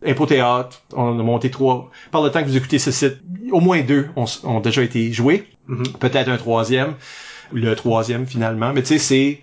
Impro 0.05 0.27
Théâtre, 0.27 0.83
on 0.95 1.19
a 1.19 1.23
monté 1.23 1.51
trois. 1.51 1.91
Par 2.11 2.23
le 2.23 2.31
temps 2.31 2.43
que 2.43 2.49
vous 2.49 2.57
écoutez 2.57 2.79
ce 2.79 2.91
site, 2.91 3.19
au 3.51 3.61
moins 3.61 3.81
deux 3.81 4.09
ont, 4.17 4.27
ont 4.45 4.61
déjà 4.61 4.83
été 4.83 5.13
joués. 5.13 5.49
Mhm. 5.69 5.85
Peut-être 6.01 6.29
un 6.29 6.37
troisième. 6.37 6.95
Le 7.53 7.75
troisième, 7.75 8.27
finalement. 8.27 8.73
Mais 8.73 8.83
tu 8.83 8.89
sais, 8.89 8.99
c'est 8.99 9.41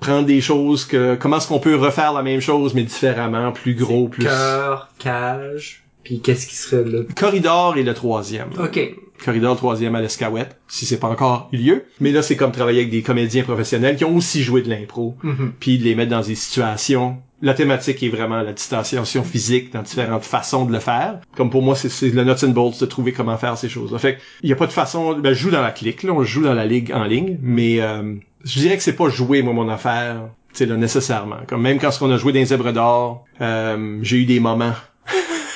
prendre 0.00 0.26
des 0.26 0.40
choses 0.40 0.84
que... 0.84 1.14
Comment 1.14 1.36
est-ce 1.36 1.48
qu'on 1.48 1.60
peut 1.60 1.76
refaire 1.76 2.12
la 2.12 2.22
même 2.22 2.40
chose, 2.40 2.74
mais 2.74 2.82
différemment, 2.82 3.52
plus 3.52 3.74
gros, 3.74 4.08
plus... 4.08 4.24
Cœur, 4.24 4.88
cage, 4.98 5.84
puis 6.04 6.20
qu'est-ce 6.20 6.46
qui 6.46 6.56
serait 6.56 6.84
là? 6.84 7.00
Corridor 7.16 7.76
est 7.76 7.82
le 7.82 7.94
troisième. 7.94 8.48
Ok. 8.58 8.80
Corridor, 9.24 9.52
le 9.52 9.56
troisième 9.56 9.94
à 9.94 10.00
l'Escouette, 10.00 10.58
si 10.66 10.84
c'est 10.84 10.98
pas 10.98 11.06
encore 11.08 11.48
eu 11.52 11.56
lieu. 11.58 11.84
Mais 12.00 12.10
là, 12.10 12.22
c'est 12.22 12.34
comme 12.34 12.50
travailler 12.50 12.80
avec 12.80 12.90
des 12.90 13.02
comédiens 13.02 13.44
professionnels 13.44 13.94
qui 13.96 14.04
ont 14.04 14.16
aussi 14.16 14.42
joué 14.42 14.62
de 14.62 14.68
l'impro, 14.68 15.14
Mhm. 15.22 15.52
puis 15.60 15.78
de 15.78 15.84
les 15.84 15.94
mettre 15.94 16.10
dans 16.10 16.22
des 16.22 16.34
situations. 16.34 17.18
La 17.40 17.54
thématique 17.54 18.02
est 18.02 18.08
vraiment 18.08 18.40
la 18.42 18.52
distanciation 18.52 19.22
physique 19.24 19.72
dans 19.72 19.82
différentes 19.82 20.24
façons 20.24 20.64
de 20.64 20.72
le 20.72 20.78
faire. 20.80 21.20
Comme 21.36 21.50
pour 21.50 21.62
moi, 21.62 21.76
c'est- 21.76 21.88
c'est 21.88 22.08
le 22.10 22.24
nuts 22.24 22.32
and 22.44 22.48
bolts 22.50 22.80
de 22.80 22.86
trouver 22.86 23.12
comment 23.12 23.36
faire 23.36 23.56
ces 23.58 23.68
choses-là. 23.68 23.98
Fait 23.98 24.18
il 24.42 24.50
y 24.50 24.52
a 24.52 24.56
pas 24.56 24.66
de 24.66 24.72
façon... 24.72 25.16
Ben, 25.18 25.32
je 25.32 25.38
joue 25.40 25.50
dans 25.50 25.62
la 25.62 25.70
clique, 25.72 26.02
là, 26.02 26.12
on 26.12 26.22
joue 26.24 26.42
dans 26.42 26.54
la 26.54 26.66
ligue 26.66 26.92
en 26.92 27.04
ligne, 27.04 27.38
mais 27.42 27.80
euh, 27.80 28.14
je 28.44 28.58
dirais 28.60 28.76
que 28.76 28.82
c'est 28.82 28.92
pas 28.96 29.08
jouer, 29.08 29.42
moi, 29.42 29.52
mon 29.54 29.68
affaire, 29.68 30.22
tu 30.52 30.58
sais, 30.58 30.66
là, 30.66 30.76
nécessairement. 30.76 31.38
Comme 31.48 31.62
même 31.62 31.78
quand 31.78 31.90
on 32.00 32.10
a 32.10 32.16
joué 32.16 32.32
dans 32.32 32.38
les 32.40 32.46
zèbres 32.46 32.72
d'or, 32.72 33.24
euh, 33.40 33.98
j'ai 34.02 34.16
eu 34.18 34.24
des 34.24 34.38
moments 34.40 34.72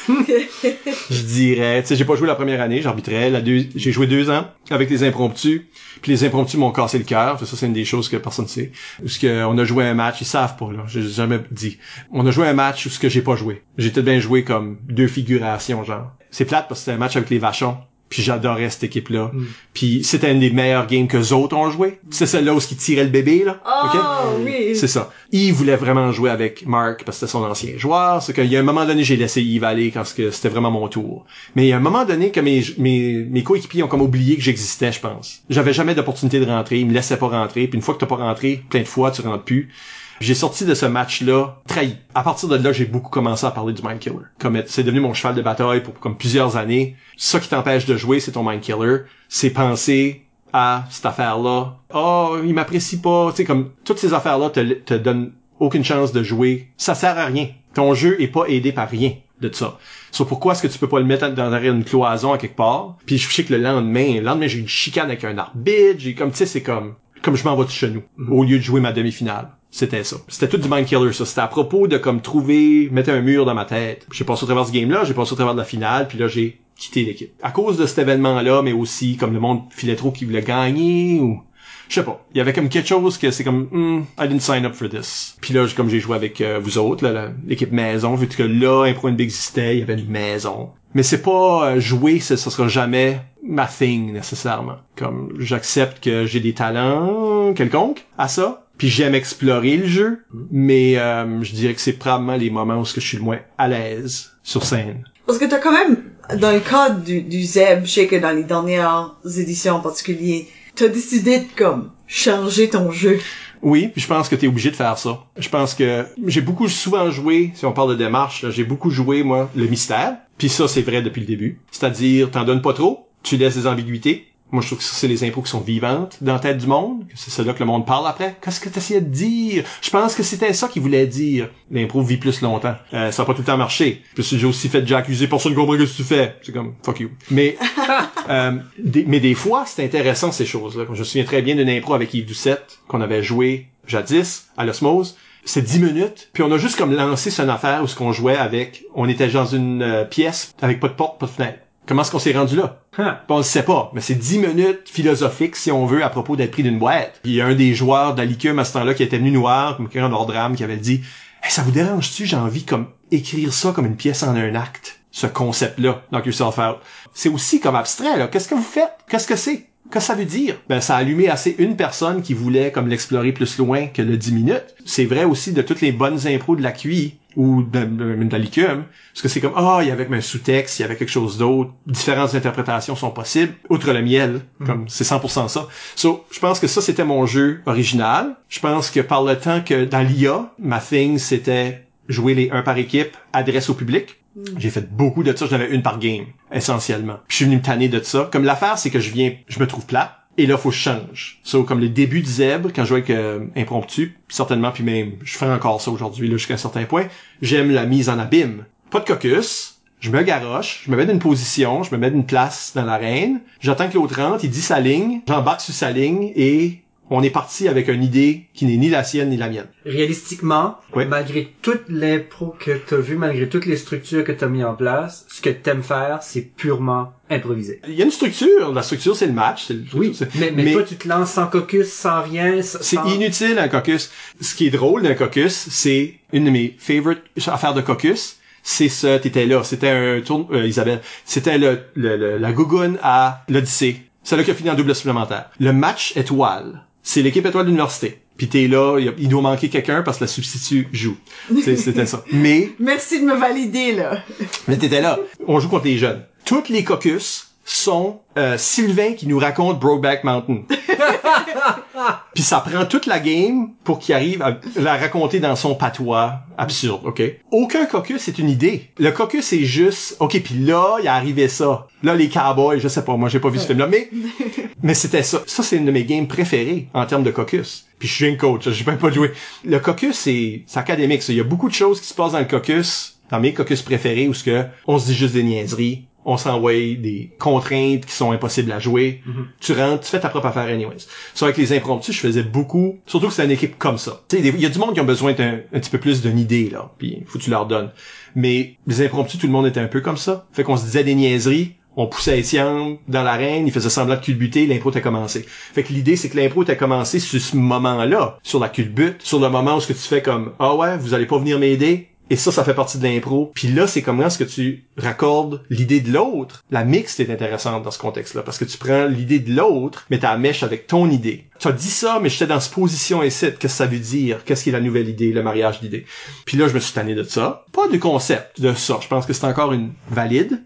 je 1.10 1.22
dirais, 1.22 1.82
tu 1.82 1.88
sais, 1.88 1.96
j'ai 1.96 2.04
pas 2.04 2.14
joué 2.14 2.26
la 2.26 2.34
première 2.34 2.60
année, 2.60 2.82
j'arbitrais, 2.82 3.30
la 3.30 3.40
deux, 3.40 3.64
j'ai 3.74 3.92
joué 3.92 4.06
deux 4.06 4.30
ans 4.30 4.46
avec 4.70 4.90
les 4.90 5.02
impromptus, 5.02 5.62
puis 6.02 6.12
les 6.12 6.24
impromptus 6.24 6.58
m'ont 6.58 6.72
cassé 6.72 6.98
le 6.98 7.04
cœur, 7.04 7.38
ça 7.38 7.46
c'est 7.46 7.66
une 7.66 7.72
des 7.72 7.84
choses 7.84 8.08
que 8.08 8.16
personne 8.16 8.48
sait. 8.48 8.72
Parce 9.00 9.18
que 9.18 9.44
on 9.44 9.58
a 9.58 9.64
joué 9.64 9.84
un 9.84 9.94
match, 9.94 10.20
ils 10.20 10.26
savent 10.26 10.56
pas 10.56 10.72
là, 10.72 10.84
j'ai 10.86 11.02
jamais 11.02 11.40
dit. 11.50 11.78
On 12.12 12.26
a 12.26 12.30
joué 12.30 12.46
un 12.46 12.54
match 12.54 12.86
où 12.86 12.88
ce 12.88 12.98
que 12.98 13.08
j'ai 13.08 13.22
pas 13.22 13.36
joué. 13.36 13.62
J'ai 13.78 13.90
peut-être 13.90 14.06
bien 14.06 14.20
joué 14.20 14.44
comme 14.44 14.78
deux 14.88 15.08
figurations 15.08 15.84
genre. 15.84 16.12
C'est 16.30 16.44
plate 16.44 16.68
parce 16.68 16.80
que 16.80 16.84
c'était 16.84 16.96
un 16.96 16.98
match 16.98 17.16
avec 17.16 17.30
les 17.30 17.38
Vachons. 17.38 17.78
Puis 18.08 18.22
j'adorais 18.22 18.70
cette 18.70 18.84
équipe-là. 18.84 19.30
Mm. 19.32 19.46
Puis 19.74 20.04
c'était 20.04 20.32
une 20.32 20.38
des 20.40 20.50
meilleures 20.50 20.86
games 20.86 21.08
que 21.08 21.32
autres 21.32 21.56
ont 21.56 21.70
joué. 21.70 21.98
C'est 22.10 22.26
celle-là 22.26 22.54
où 22.54 22.58
ils 22.58 22.76
tiraient 22.76 23.04
le 23.04 23.10
bébé, 23.10 23.42
là. 23.44 23.60
Oh, 23.66 23.86
Ok? 23.86 24.44
oui! 24.44 24.76
C'est 24.76 24.86
ça. 24.86 25.10
Yves 25.32 25.54
voulait 25.54 25.76
vraiment 25.76 26.12
jouer 26.12 26.30
avec 26.30 26.66
Mark 26.66 27.02
parce 27.04 27.18
que 27.18 27.26
c'était 27.26 27.32
son 27.32 27.44
ancien 27.44 27.76
joueur. 27.76 28.22
C'est 28.22 28.32
qu'il 28.32 28.46
y 28.46 28.56
a 28.56 28.60
un 28.60 28.64
moment 28.64 28.84
donné, 28.84 29.02
j'ai 29.02 29.16
laissé 29.16 29.42
Yves 29.42 29.64
aller 29.64 29.90
quand 29.90 30.04
que 30.14 30.30
c'était 30.30 30.48
vraiment 30.48 30.70
mon 30.70 30.88
tour. 30.88 31.24
Mais 31.56 31.66
il 31.66 31.68
y 31.68 31.72
a 31.72 31.76
un 31.76 31.80
moment 31.80 32.04
donné 32.04 32.30
que 32.30 32.40
mes, 32.40 32.64
mes, 32.78 33.24
mes 33.28 33.42
coéquipiers 33.42 33.82
ont 33.82 33.88
comme 33.88 34.02
oublié 34.02 34.36
que 34.36 34.42
j'existais, 34.42 34.92
je 34.92 35.00
pense. 35.00 35.42
J'avais 35.50 35.72
jamais 35.72 35.94
d'opportunité 35.94 36.38
de 36.38 36.46
rentrer. 36.46 36.78
Ils 36.78 36.86
me 36.86 36.92
laissaient 36.92 37.16
pas 37.16 37.28
rentrer. 37.28 37.66
Puis 37.66 37.76
une 37.76 37.82
fois 37.82 37.94
que 37.94 38.00
t'as 38.00 38.06
pas 38.06 38.16
rentré, 38.16 38.62
plein 38.70 38.80
de 38.80 38.86
fois, 38.86 39.10
tu 39.10 39.22
rentres 39.22 39.44
plus. 39.44 39.70
J'ai 40.20 40.34
sorti 40.34 40.64
de 40.64 40.74
ce 40.74 40.86
match-là 40.86 41.60
trahi. 41.68 41.96
À 42.14 42.22
partir 42.22 42.48
de 42.48 42.56
là, 42.56 42.72
j'ai 42.72 42.86
beaucoup 42.86 43.10
commencé 43.10 43.44
à 43.44 43.50
parler 43.50 43.72
du 43.72 43.82
Mind 43.82 43.98
Killer. 43.98 44.16
Comme 44.38 44.62
c'est 44.66 44.82
devenu 44.82 45.00
mon 45.00 45.14
cheval 45.14 45.34
de 45.34 45.42
bataille 45.42 45.82
pour 45.82 45.94
comme 45.94 46.16
plusieurs 46.16 46.56
années. 46.56 46.96
Ça 47.16 47.40
qui 47.40 47.48
t'empêche 47.48 47.86
de 47.86 47.96
jouer, 47.96 48.20
c'est 48.20 48.32
ton 48.32 48.48
Mind 48.48 48.60
Killer. 48.60 48.98
C'est 49.28 49.50
penser 49.50 50.26
à 50.52 50.84
cette 50.90 51.06
affaire-là. 51.06 51.78
Oh, 51.94 52.38
il 52.44 52.54
m'apprécie 52.54 53.00
pas. 53.00 53.30
Tu 53.30 53.38
sais, 53.38 53.44
comme 53.44 53.70
toutes 53.84 53.98
ces 53.98 54.14
affaires-là 54.14 54.50
te, 54.50 54.60
te 54.60 54.94
donnent 54.94 55.32
aucune 55.60 55.84
chance 55.84 56.12
de 56.12 56.22
jouer. 56.22 56.68
Ça 56.76 56.94
sert 56.94 57.18
à 57.18 57.26
rien. 57.26 57.48
Ton 57.74 57.94
jeu 57.94 58.20
est 58.20 58.28
pas 58.28 58.46
aidé 58.46 58.72
par 58.72 58.88
rien 58.88 59.12
de 59.40 59.52
ça. 59.52 59.78
So, 60.12 60.24
pourquoi 60.24 60.52
est-ce 60.52 60.62
que 60.62 60.68
tu 60.68 60.78
peux 60.78 60.88
pas 60.88 60.98
le 60.98 61.04
mettre 61.04 61.28
dans 61.28 61.52
une 61.52 61.84
cloison 61.84 62.32
à 62.32 62.38
quelque 62.38 62.56
part? 62.56 62.96
Puis 63.04 63.18
je 63.18 63.30
sais 63.30 63.44
que 63.44 63.52
le 63.52 63.62
lendemain, 63.62 64.14
le 64.14 64.20
lendemain, 64.20 64.46
j'ai 64.46 64.60
une 64.60 64.68
chicane 64.68 65.06
avec 65.06 65.24
un 65.24 65.36
arbitre, 65.36 65.98
j'ai 65.98 66.14
comme, 66.14 66.30
tu 66.30 66.38
sais, 66.38 66.46
c'est 66.46 66.62
comme, 66.62 66.94
comme 67.22 67.36
je 67.36 67.44
m'en 67.44 67.54
vais 67.56 67.64
de 67.64 67.70
chez 67.70 67.92
au 68.30 68.44
lieu 68.44 68.58
de 68.58 68.62
jouer 68.62 68.80
ma 68.80 68.92
demi-finale. 68.92 69.50
C'était 69.76 70.04
ça. 70.04 70.16
C'était 70.28 70.48
tout 70.48 70.56
du 70.56 70.70
mind 70.70 70.86
killer, 70.86 71.12
ça. 71.12 71.26
C'était 71.26 71.42
à 71.42 71.48
propos 71.48 71.86
de 71.86 71.98
comme 71.98 72.22
trouver, 72.22 72.88
mettre 72.90 73.10
un 73.10 73.20
mur 73.20 73.44
dans 73.44 73.52
ma 73.52 73.66
tête. 73.66 74.06
J'ai 74.10 74.24
passé 74.24 74.44
au 74.44 74.46
travers 74.46 74.66
ce 74.66 74.72
game-là, 74.72 75.04
j'ai 75.04 75.12
passé 75.12 75.34
au 75.34 75.36
travers 75.36 75.52
de 75.52 75.58
la 75.58 75.66
finale, 75.66 76.08
puis 76.08 76.16
là, 76.16 76.28
j'ai 76.28 76.58
quitté 76.78 77.04
l'équipe. 77.04 77.34
À 77.42 77.50
cause 77.50 77.76
de 77.76 77.84
cet 77.84 77.98
événement-là, 77.98 78.62
mais 78.62 78.72
aussi 78.72 79.18
comme 79.18 79.34
le 79.34 79.38
monde 79.38 79.64
filait 79.68 79.94
trop 79.94 80.12
qui 80.12 80.24
voulait 80.24 80.40
gagner 80.40 81.20
ou 81.20 81.42
je 81.90 81.94
sais 81.96 82.02
pas. 82.02 82.24
Il 82.32 82.38
y 82.38 82.40
avait 82.40 82.54
comme 82.54 82.70
quelque 82.70 82.88
chose 82.88 83.18
que 83.18 83.30
c'est 83.30 83.44
comme 83.44 83.68
hmm, 83.70 84.04
I 84.18 84.28
didn't 84.28 84.40
sign 84.40 84.64
up 84.64 84.72
for 84.72 84.88
this. 84.88 85.36
Puis 85.42 85.52
là, 85.52 85.66
comme 85.76 85.90
j'ai 85.90 86.00
joué 86.00 86.16
avec 86.16 86.40
euh, 86.40 86.58
vous 86.58 86.78
autres, 86.78 87.06
l'équipe 87.46 87.70
maison, 87.70 88.14
vu 88.14 88.28
que 88.28 88.42
là, 88.42 88.84
Impro 88.84 89.10
existait, 89.10 89.76
il 89.76 89.80
y 89.80 89.82
avait 89.82 90.00
une 90.00 90.08
maison. 90.08 90.70
Mais 90.94 91.02
c'est 91.02 91.20
pas 91.20 91.66
euh, 91.66 91.80
jouer, 91.80 92.18
ça 92.20 92.38
sera 92.38 92.66
jamais 92.68 93.20
ma 93.46 93.66
thing 93.66 94.14
nécessairement. 94.14 94.76
Comme 94.96 95.34
j'accepte 95.38 96.02
que 96.02 96.24
j'ai 96.24 96.40
des 96.40 96.54
talents 96.54 97.52
quelconques 97.52 98.06
à 98.16 98.28
ça, 98.28 98.65
puis 98.78 98.88
j'aime 98.88 99.14
explorer 99.14 99.76
le 99.76 99.86
jeu, 99.86 100.24
mais 100.50 100.98
euh, 100.98 101.42
je 101.42 101.52
dirais 101.52 101.74
que 101.74 101.80
c'est 101.80 101.94
probablement 101.94 102.36
les 102.36 102.50
moments 102.50 102.80
où 102.80 102.84
ce 102.84 102.94
que 102.94 103.00
je 103.00 103.06
suis 103.06 103.16
le 103.16 103.22
moins 103.22 103.38
à 103.58 103.68
l'aise 103.68 104.32
sur 104.42 104.64
scène. 104.64 105.04
Parce 105.26 105.38
que 105.38 105.44
t'as 105.44 105.58
quand 105.58 105.72
même, 105.72 106.04
dans 106.38 106.52
le 106.52 106.60
cadre 106.60 107.00
du, 107.00 107.22
du 107.22 107.42
ZEB, 107.42 107.84
je 107.84 107.90
sais 107.90 108.06
que 108.06 108.16
dans 108.16 108.30
les 108.30 108.44
dernières 108.44 109.16
éditions 109.24 109.76
en 109.76 109.80
particulier, 109.80 110.48
t'as 110.74 110.88
décidé 110.88 111.40
de 111.40 111.46
comme 111.56 111.90
changer 112.06 112.68
ton 112.68 112.90
jeu. 112.92 113.18
Oui, 113.62 113.88
puis 113.88 114.00
je 114.00 114.06
pense 114.06 114.28
que 114.28 114.36
t'es 114.36 114.46
obligé 114.46 114.70
de 114.70 114.76
faire 114.76 114.98
ça. 114.98 115.24
Je 115.36 115.48
pense 115.48 115.74
que 115.74 116.06
j'ai 116.26 116.40
beaucoup 116.40 116.68
souvent 116.68 117.10
joué, 117.10 117.52
si 117.54 117.64
on 117.64 117.72
parle 117.72 117.90
de 117.90 117.96
démarche, 117.96 118.42
là, 118.42 118.50
j'ai 118.50 118.64
beaucoup 118.64 118.90
joué, 118.90 119.22
moi, 119.22 119.50
le 119.56 119.66
mystère. 119.66 120.16
Puis 120.38 120.48
ça, 120.48 120.68
c'est 120.68 120.82
vrai 120.82 121.02
depuis 121.02 121.20
le 121.20 121.26
début. 121.26 121.60
C'est-à-dire, 121.70 122.30
t'en 122.30 122.44
donnes 122.44 122.62
pas 122.62 122.74
trop, 122.74 123.08
tu 123.22 123.36
laisses 123.36 123.56
des 123.56 123.66
ambiguïtés. 123.66 124.28
Moi, 124.52 124.62
je 124.62 124.68
trouve 124.68 124.78
que 124.78 124.84
c'est 124.84 125.08
les 125.08 125.24
impôts 125.24 125.42
qui 125.42 125.50
sont 125.50 125.60
vivantes 125.60 126.18
dans 126.20 126.34
la 126.34 126.38
tête 126.38 126.58
du 126.58 126.66
monde, 126.68 127.04
que 127.08 127.14
c'est 127.16 127.30
cela 127.32 127.52
que 127.52 127.58
le 127.58 127.64
monde 127.66 127.84
parle 127.84 128.06
après. 128.06 128.36
Qu'est-ce 128.40 128.60
que 128.60 128.68
t'essayais 128.68 129.00
de 129.00 129.08
dire? 129.08 129.64
Je 129.82 129.90
pense 129.90 130.14
que 130.14 130.22
c'était 130.22 130.52
ça 130.52 130.68
qu'il 130.68 130.82
voulait 130.82 131.06
dire. 131.08 131.48
L'impro 131.70 132.00
vit 132.02 132.16
plus 132.16 132.40
longtemps. 132.42 132.76
Euh, 132.94 133.10
ça 133.10 133.22
a 133.22 133.26
pas 133.26 133.34
tout 133.34 133.40
le 133.40 133.46
temps 133.46 133.56
marché. 133.56 134.02
Puis 134.14 134.22
j'ai 134.24 134.46
aussi 134.46 134.68
fait 134.68 134.82
déjà 134.82 134.98
accuser, 134.98 135.26
personne 135.26 135.52
ne 135.52 135.56
comprend 135.56 135.74
ce 135.76 135.82
que 135.84 135.96
tu 135.96 136.04
fais? 136.04 136.36
C'est 136.42 136.52
comme, 136.52 136.74
fuck 136.84 137.00
you. 137.00 137.10
Mais, 137.30 137.56
euh, 138.28 138.52
des- 138.78 139.04
mais 139.04 139.18
des 139.20 139.34
fois, 139.34 139.64
c'est 139.66 139.84
intéressant 139.84 140.30
ces 140.30 140.46
choses-là. 140.46 140.84
Je 140.92 140.98
me 141.00 141.04
souviens 141.04 141.24
très 141.24 141.42
bien 141.42 141.56
d'une 141.56 141.68
impro 141.68 141.94
avec 141.94 142.14
Yves 142.14 142.26
Doucette 142.26 142.78
qu'on 142.86 143.00
avait 143.00 143.22
joué 143.24 143.66
jadis 143.86 144.46
à 144.56 144.64
l'osmose. 144.64 145.16
C'est 145.44 145.62
10 145.62 145.78
minutes, 145.80 146.30
puis 146.32 146.42
on 146.42 146.50
a 146.50 146.58
juste 146.58 146.76
comme 146.76 146.92
lancé 146.92 147.30
cette 147.30 147.48
affaire 147.48 147.80
où 147.82 147.86
ce 147.86 147.94
qu'on 147.94 148.12
jouait 148.12 148.36
avec, 148.36 148.82
on 148.96 149.08
était 149.08 149.28
dans 149.28 149.46
une 149.46 149.80
euh, 149.80 150.04
pièce 150.04 150.52
avec 150.60 150.80
pas 150.80 150.88
de 150.88 150.94
porte, 150.94 151.20
pas 151.20 151.26
de 151.26 151.30
fenêtre. 151.30 151.58
Comment 151.86 152.02
est-ce 152.02 152.10
qu'on 152.10 152.18
s'est 152.18 152.32
rendu 152.32 152.56
là? 152.56 152.80
Puis 152.90 153.04
on 153.28 153.36
le 153.36 153.42
sait 153.44 153.62
pas, 153.62 153.90
mais 153.94 154.00
c'est 154.00 154.16
10 154.16 154.38
minutes 154.40 154.88
philosophiques, 154.88 155.54
si 155.54 155.70
on 155.70 155.86
veut, 155.86 156.02
à 156.02 156.10
propos 156.10 156.34
d'être 156.34 156.50
pris 156.50 156.64
d'une 156.64 156.78
boîte. 156.78 157.20
Puis 157.22 157.32
il 157.32 157.36
y 157.36 157.40
a 157.40 157.46
un 157.46 157.54
des 157.54 157.74
joueurs 157.74 158.14
de 158.14 158.22
la 158.22 158.60
à 158.60 158.64
ce 158.64 158.72
temps-là 158.72 158.94
qui 158.94 159.04
était 159.04 159.18
venu 159.18 159.30
noir, 159.30 159.76
comme 159.76 159.86
écrire 159.86 160.08
leur 160.08 160.26
drame, 160.26 160.56
qui 160.56 160.64
avait 160.64 160.76
dit 160.76 161.02
hey, 161.44 161.50
ça 161.50 161.62
vous 161.62 161.70
dérange-tu, 161.70 162.26
j'ai 162.26 162.36
envie 162.36 162.64
comme 162.64 162.88
écrire 163.12 163.52
ça 163.52 163.72
comme 163.72 163.86
une 163.86 163.96
pièce 163.96 164.24
en 164.24 164.34
un 164.34 164.54
acte, 164.56 165.00
ce 165.12 165.28
concept-là, 165.28 166.02
Knock 166.10 166.26
Yourself 166.26 166.58
Out. 166.58 166.78
C'est 167.14 167.28
aussi 167.28 167.60
comme 167.60 167.76
abstrait, 167.76 168.18
là. 168.18 168.26
Qu'est-ce 168.26 168.48
que 168.48 168.56
vous 168.56 168.62
faites? 168.62 168.92
Qu'est-ce 169.08 169.28
que 169.28 169.36
c'est? 169.36 169.66
Qu'est-ce 169.90 170.08
que 170.08 170.12
ça 170.12 170.18
veut 170.18 170.24
dire? 170.24 170.56
Ben, 170.68 170.80
ça 170.80 170.96
a 170.96 170.98
allumé 170.98 171.28
assez 171.28 171.54
une 171.58 171.76
personne 171.76 172.22
qui 172.22 172.34
voulait 172.34 172.72
comme 172.72 172.88
l'explorer 172.88 173.32
plus 173.32 173.58
loin 173.58 173.86
que 173.86 174.02
le 174.02 174.16
10 174.16 174.32
minutes. 174.32 174.74
C'est 174.84 175.04
vrai 175.04 175.24
aussi 175.24 175.52
de 175.52 175.62
toutes 175.62 175.80
les 175.80 175.92
bonnes 175.92 176.26
impros 176.26 176.56
de 176.56 176.62
la 176.62 176.72
QI 176.72 177.18
ou 177.36 177.62
de, 177.62 177.84
de, 177.84 178.24
de 178.24 178.32
la 178.32 178.38
licume. 178.38 178.84
Parce 179.12 179.22
que 179.22 179.28
c'est 179.28 179.40
comme, 179.40 179.52
ah, 179.56 179.80
il 179.82 179.88
y 179.88 179.90
avait 179.90 180.08
un 180.10 180.20
sous-texte, 180.20 180.78
il 180.78 180.82
y 180.82 180.84
avait 180.84 180.96
quelque 180.96 181.10
chose 181.10 181.38
d'autre. 181.38 181.70
Différentes 181.86 182.34
interprétations 182.34 182.96
sont 182.96 183.10
possibles. 183.10 183.54
Outre 183.68 183.92
le 183.92 184.02
miel. 184.02 184.40
Comme, 184.64 184.88
c'est 184.88 185.04
100% 185.04 185.48
ça. 185.48 185.68
So, 185.94 186.24
je 186.30 186.40
pense 186.40 186.58
que 186.58 186.66
ça, 186.66 186.80
c'était 186.80 187.04
mon 187.04 187.26
jeu 187.26 187.60
original. 187.66 188.36
Je 188.48 188.60
pense 188.60 188.90
que 188.90 189.00
par 189.00 189.22
le 189.22 189.38
temps 189.38 189.60
que 189.60 189.84
dans 189.84 190.00
l'IA, 190.00 190.52
ma 190.58 190.80
thing, 190.80 191.18
c'était 191.18 191.86
jouer 192.08 192.34
les 192.34 192.50
un 192.50 192.62
par 192.62 192.78
équipe, 192.78 193.16
adresse 193.32 193.68
au 193.68 193.74
public. 193.74 194.16
J'ai 194.58 194.70
fait 194.70 194.90
beaucoup 194.90 195.22
de 195.22 195.34
ça, 195.34 195.46
j'en 195.46 195.56
avais 195.56 195.74
une 195.74 195.82
par 195.82 195.98
game, 195.98 196.26
essentiellement. 196.52 197.18
Puis 197.26 197.34
je 197.34 197.36
suis 197.36 197.44
venu 197.46 197.56
me 197.56 197.62
tanner 197.62 197.88
de 197.88 198.00
ça. 198.02 198.28
Comme 198.30 198.44
l'affaire, 198.44 198.78
c'est 198.78 198.90
que 198.90 199.00
je 199.00 199.10
viens, 199.10 199.32
je 199.48 199.60
me 199.60 199.66
trouve 199.66 199.86
plat. 199.86 200.18
Et 200.38 200.46
là, 200.46 200.58
faut 200.58 200.68
que 200.68 200.74
je 200.74 200.80
change. 200.80 201.40
So, 201.44 201.64
comme 201.64 201.80
les 201.80 201.88
débuts 201.88 202.20
de 202.20 202.26
Zèbre, 202.26 202.70
quand 202.74 202.82
je 202.82 202.88
jouais 202.88 202.98
avec 202.98 203.10
euh, 203.10 203.46
Impromptu, 203.56 204.18
certainement, 204.28 204.70
puis 204.70 204.84
même, 204.84 205.12
je 205.22 205.38
fais 205.38 205.46
encore 205.46 205.80
ça 205.80 205.90
aujourd'hui, 205.90 206.28
là, 206.28 206.36
jusqu'à 206.36 206.54
un 206.54 206.58
certain 206.58 206.84
point, 206.84 207.06
j'aime 207.40 207.70
la 207.70 207.86
mise 207.86 208.10
en 208.10 208.18
abîme. 208.18 208.64
Pas 208.90 209.00
de 209.00 209.06
caucus, 209.06 209.80
je 210.00 210.10
me 210.10 210.22
garoche, 210.22 210.82
je 210.84 210.90
me 210.90 210.96
mets 210.96 211.06
d'une 211.06 211.18
position, 211.18 211.82
je 211.82 211.94
me 211.94 211.98
mets 211.98 212.10
d'une 212.10 212.26
place 212.26 212.72
dans 212.74 212.84
l'arène, 212.84 213.40
j'attends 213.60 213.88
que 213.88 213.94
l'autre 213.94 214.20
rentre, 214.20 214.44
il 214.44 214.50
dit 214.50 214.60
sa 214.60 214.78
ligne, 214.78 215.22
j'embarque 215.26 215.62
sur 215.62 215.72
sa 215.74 215.90
ligne, 215.90 216.32
et 216.36 216.82
on 217.10 217.22
est 217.22 217.30
parti 217.30 217.68
avec 217.68 217.88
une 217.88 218.02
idée 218.02 218.46
qui 218.54 218.66
n'est 218.66 218.76
ni 218.76 218.88
la 218.88 219.04
sienne 219.04 219.28
ni 219.30 219.36
la 219.36 219.48
mienne. 219.48 219.66
Réalistiquement, 219.84 220.78
Oui. 220.94 221.04
malgré 221.06 221.52
toute 221.62 221.82
l'impro 221.88 222.54
que 222.58 222.72
t'as 222.86 222.96
vu, 222.96 223.16
malgré 223.16 223.48
toutes 223.48 223.66
les 223.66 223.76
structures 223.76 224.24
que 224.24 224.32
t'as 224.32 224.46
mis 224.48 224.64
en 224.64 224.74
place, 224.74 225.26
ce 225.28 225.40
que 225.40 225.50
t'aimes 225.50 225.82
faire, 225.82 226.20
c'est 226.22 226.42
purement 226.42 227.12
improvisé. 227.30 227.80
Il 227.88 227.94
y 227.94 228.02
a 228.02 228.04
une 228.04 228.10
structure, 228.10 228.72
la 228.72 228.82
structure 228.82 229.16
c'est 229.16 229.26
le 229.26 229.32
match, 229.32 229.70
le- 229.70 230.12
c'est- 230.14 230.34
Mais, 230.36 230.50
mais, 230.54 230.72
toi, 230.72 230.82
tu 230.82 230.96
te 230.96 231.08
lances 231.08 231.32
sans 231.32 231.46
caucus, 231.48 231.88
sans 231.92 232.22
rien, 232.22 232.62
sans... 232.62 232.78
C'est 232.80 232.96
inutile 233.14 233.58
un 233.58 233.68
caucus. 233.68 234.10
Ce 234.40 234.54
qui 234.54 234.66
est 234.66 234.70
drôle 234.70 235.02
d'un 235.02 235.14
caucus, 235.14 235.52
c'est 235.70 236.14
une 236.32 236.44
de 236.44 236.50
mes 236.50 236.74
favorite 236.78 237.22
affaires 237.46 237.74
de 237.74 237.80
caucus. 237.82 238.36
C'est 238.62 238.88
ça, 238.88 239.18
t'étais 239.20 239.46
là. 239.46 239.62
C'était 239.62 239.90
un 239.90 240.20
tour, 240.22 240.48
euh, 240.52 240.66
Isabelle. 240.66 241.00
C'était 241.24 241.56
le, 241.56 241.80
le- 241.94 242.16
le- 242.16 242.38
la 242.38 242.52
gougoune 242.52 242.98
à 243.02 243.44
l'Odyssée. 243.48 244.02
C'est 244.24 244.36
là 244.36 244.42
qui 244.42 244.50
a 244.50 244.54
fini 244.54 244.70
en 244.70 244.74
double 244.74 244.92
supplémentaire. 244.92 245.50
Le 245.60 245.72
match 245.72 246.16
étoile. 246.16 246.82
C'est 247.08 247.22
l'équipe 247.22 247.46
étoile 247.46 247.66
de 247.66 247.68
l'université. 247.70 248.18
Puis 248.36 248.48
t'es 248.48 248.66
là, 248.66 248.98
il, 248.98 249.28
doit 249.28 249.40
manquer 249.40 249.68
quelqu'un 249.68 250.02
parce 250.02 250.18
que 250.18 250.24
la 250.24 250.28
substitut 250.28 250.88
joue. 250.92 251.16
C'est- 251.62 251.76
C'était 251.76 252.04
ça. 252.04 252.24
Mais 252.32 252.70
Merci 252.80 253.20
de 253.20 253.26
me 253.26 253.36
valider, 253.36 253.92
là. 253.92 254.24
mais 254.66 254.76
t'étais 254.76 255.00
là. 255.00 255.20
On 255.46 255.60
joue 255.60 255.68
contre 255.68 255.84
les 255.84 255.98
jeunes. 255.98 256.24
Toutes 256.44 256.68
les 256.68 256.82
caucus 256.82 257.52
sont 257.66 258.20
euh, 258.38 258.56
Sylvain 258.56 259.14
qui 259.14 259.26
nous 259.26 259.38
raconte 259.38 259.80
Brokeback 259.80 260.22
Mountain. 260.22 260.62
Puis 262.34 262.44
ça 262.44 262.60
prend 262.60 262.86
toute 262.86 263.06
la 263.06 263.18
game 263.18 263.70
pour 263.82 263.98
qu'il 263.98 264.14
arrive 264.14 264.40
à 264.40 264.60
la 264.76 264.96
raconter 264.96 265.40
dans 265.40 265.56
son 265.56 265.74
patois 265.74 266.40
absurde, 266.56 267.00
OK? 267.04 267.22
Aucun 267.50 267.86
caucus 267.86 268.28
est 268.28 268.38
une 268.38 268.48
idée. 268.48 268.92
Le 268.98 269.10
caucus 269.10 269.46
c'est 269.46 269.64
juste 269.64 270.16
OK, 270.20 270.40
puis 270.42 270.54
là, 270.60 270.98
il 271.00 271.06
est 271.06 271.08
arrivé 271.08 271.48
ça. 271.48 271.88
Là 272.04 272.14
les 272.14 272.28
cowboys, 272.28 272.78
je 272.78 272.86
sais 272.86 273.04
pas, 273.04 273.16
moi 273.16 273.28
j'ai 273.28 273.40
pas 273.40 273.48
vu 273.48 273.58
ce 273.58 273.66
film 273.66 273.80
là, 273.80 273.88
mais 273.88 274.10
mais 274.82 274.94
c'était 274.94 275.24
ça. 275.24 275.42
Ça 275.46 275.64
c'est 275.64 275.76
une 275.76 275.86
de 275.86 275.90
mes 275.90 276.04
games 276.04 276.28
préférées 276.28 276.88
en 276.94 277.04
termes 277.04 277.24
de 277.24 277.32
caucus. 277.32 277.86
Puis 277.98 278.06
je 278.06 278.14
suis 278.14 278.26
un 278.26 278.36
coach, 278.36 278.68
j'ai 278.68 278.84
même 278.84 278.98
pas 278.98 279.10
joué. 279.10 279.32
Le 279.64 279.80
caucus 279.80 280.16
c'est 280.16 280.62
c'est 280.66 280.78
académique, 280.78 281.22
ça. 281.22 281.32
il 281.32 281.38
y 281.38 281.40
a 281.40 281.44
beaucoup 281.44 281.68
de 281.68 281.74
choses 281.74 282.00
qui 282.00 282.06
se 282.06 282.14
passent 282.14 282.32
dans 282.32 282.38
le 282.38 282.44
caucus, 282.44 283.18
dans 283.28 283.40
mes 283.40 283.52
caucus 283.52 283.82
préférés 283.82 284.28
où 284.28 284.34
ce 284.34 284.44
que 284.44 284.64
on 284.86 285.00
se 285.00 285.06
dit 285.06 285.14
juste 285.14 285.34
des 285.34 285.42
niaiseries 285.42 286.06
on 286.28 286.36
s'envoie 286.36 286.72
des 286.72 287.30
contraintes 287.38 288.04
qui 288.04 288.12
sont 288.12 288.32
impossibles 288.32 288.72
à 288.72 288.78
jouer. 288.80 289.22
Tu 289.60 289.72
rentres, 289.72 290.02
tu 290.04 290.10
fais 290.10 290.20
ta 290.20 290.28
propre 290.28 290.46
affaire 290.46 290.64
anyways. 290.66 291.06
Ça, 291.34 291.46
avec 291.46 291.56
les 291.56 291.72
impromptus, 291.72 292.14
je 292.14 292.20
faisais 292.20 292.42
beaucoup, 292.42 292.98
surtout 293.06 293.28
que 293.28 293.32
c'est 293.32 293.44
une 293.44 293.52
équipe 293.52 293.78
comme 293.78 293.96
ça. 293.96 294.20
Tu 294.28 294.36
sais, 294.36 294.42
des- 294.42 294.48
il 294.50 294.60
y 294.60 294.66
a 294.66 294.68
du 294.68 294.78
monde 294.78 294.92
qui 294.92 295.00
ont 295.00 295.04
besoin 295.04 295.32
d'un 295.34 295.60
un 295.72 295.78
petit 295.78 295.88
peu 295.90 295.98
plus 295.98 296.20
d'une 296.22 296.38
idée, 296.38 296.68
là, 296.68 296.90
puis 296.98 297.22
faut 297.26 297.38
que 297.38 297.44
tu 297.44 297.50
leur 297.50 297.66
donnes. 297.66 297.90
Mais 298.34 298.74
les 298.86 299.02
impromptus, 299.02 299.38
tout 299.40 299.46
le 299.46 299.52
monde 299.52 299.66
était 299.66 299.80
un 299.80 299.86
peu 299.86 300.00
comme 300.00 300.16
ça. 300.16 300.46
Fait 300.52 300.64
qu'on 300.64 300.76
se 300.76 300.84
disait 300.84 301.04
des 301.04 301.14
niaiseries, 301.14 301.74
on 301.98 302.06
poussait 302.08 302.38
Etienne 302.40 302.98
dans 303.08 303.22
l'arène, 303.22 303.66
il 303.66 303.72
faisait 303.72 303.88
semblant 303.88 304.16
de 304.16 304.20
culbuter, 304.20 304.66
l'impro 304.66 304.90
était 304.90 305.00
commencé. 305.00 305.46
Fait 305.46 305.82
que 305.82 305.92
l'idée, 305.94 306.16
c'est 306.16 306.28
que 306.28 306.36
l'impro 306.36 306.62
était 306.64 306.76
commencé 306.76 307.20
sur 307.20 307.40
ce 307.40 307.56
moment-là, 307.56 308.38
sur 308.42 308.58
la 308.58 308.68
culbute, 308.68 309.22
sur 309.22 309.38
le 309.40 309.48
moment 309.48 309.76
où 309.76 309.80
ce 309.80 309.86
que 309.86 309.92
tu 309.94 310.00
fais 310.00 310.20
comme, 310.22 310.52
ah 310.58 310.74
ouais, 310.74 310.98
vous 310.98 311.14
allez 311.14 311.24
pas 311.26 311.38
venir 311.38 311.58
m'aider, 311.58 312.08
et 312.28 312.36
ça, 312.36 312.50
ça 312.50 312.64
fait 312.64 312.74
partie 312.74 312.98
de 312.98 313.04
l'impro. 313.04 313.52
Puis 313.54 313.68
là, 313.68 313.86
c'est 313.86 314.02
comment 314.02 314.26
est-ce 314.26 314.38
que 314.38 314.44
tu 314.44 314.84
raccordes 314.96 315.62
l'idée 315.70 316.00
de 316.00 316.12
l'autre. 316.12 316.64
La 316.70 316.84
mixte 316.84 317.20
est 317.20 317.30
intéressante 317.30 317.82
dans 317.84 317.90
ce 317.90 317.98
contexte-là, 317.98 318.42
parce 318.42 318.58
que 318.58 318.64
tu 318.64 318.78
prends 318.78 319.06
l'idée 319.06 319.38
de 319.38 319.54
l'autre, 319.54 320.06
mais 320.10 320.18
t'as 320.18 320.36
mèche 320.36 320.62
avec 320.62 320.86
ton 320.86 321.08
idée. 321.08 321.44
Tu 321.58 321.68
as 321.68 321.72
dit 321.72 321.90
ça, 321.90 322.18
mais 322.20 322.28
j'étais 322.28 322.46
dans 322.46 322.60
cette 322.60 322.74
position 322.74 323.22
ici. 323.22 323.46
Qu'est-ce 323.46 323.58
que 323.58 323.68
ça 323.68 323.86
veut 323.86 323.98
dire? 323.98 324.44
Qu'est-ce 324.44 324.64
qui 324.64 324.70
est 324.70 324.72
la 324.72 324.80
nouvelle 324.80 325.08
idée, 325.08 325.32
le 325.32 325.42
mariage 325.42 325.80
d'idées? 325.80 326.04
Puis 326.44 326.56
là, 326.56 326.68
je 326.68 326.74
me 326.74 326.80
suis 326.80 326.92
tanné 326.92 327.14
de 327.14 327.22
ça. 327.22 327.64
Pas 327.72 327.88
du 327.88 327.98
concept 327.98 328.60
de 328.60 328.74
ça. 328.74 328.98
Je 329.00 329.08
pense 329.08 329.24
que 329.24 329.32
c'est 329.32 329.46
encore 329.46 329.72
une 329.72 329.92
valide. 330.10 330.62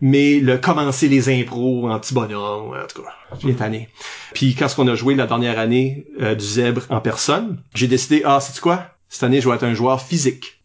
Mais 0.00 0.40
le 0.40 0.58
commencer 0.58 1.08
les 1.08 1.28
impros 1.28 1.90
en 1.90 1.98
petit 1.98 2.14
bonhomme, 2.14 2.70
en 2.70 2.86
tout 2.86 3.02
cas, 3.02 3.08
j'ai 3.40 3.54
tanné. 3.54 3.88
Puis 4.32 4.54
quand 4.54 4.68
on 4.78 4.88
a 4.88 4.94
joué 4.94 5.14
la 5.14 5.26
dernière 5.26 5.58
année 5.58 6.06
euh, 6.20 6.34
du 6.34 6.44
zèbre 6.44 6.82
en 6.88 7.00
personne, 7.00 7.60
j'ai 7.74 7.88
décidé, 7.88 8.22
ah, 8.24 8.38
c'est 8.40 8.60
quoi? 8.60 8.91
Cette 9.12 9.24
année, 9.24 9.42
je 9.42 9.48
vais 9.48 9.54
être 9.54 9.64
un 9.64 9.74
joueur 9.74 10.00
physique. 10.00 10.62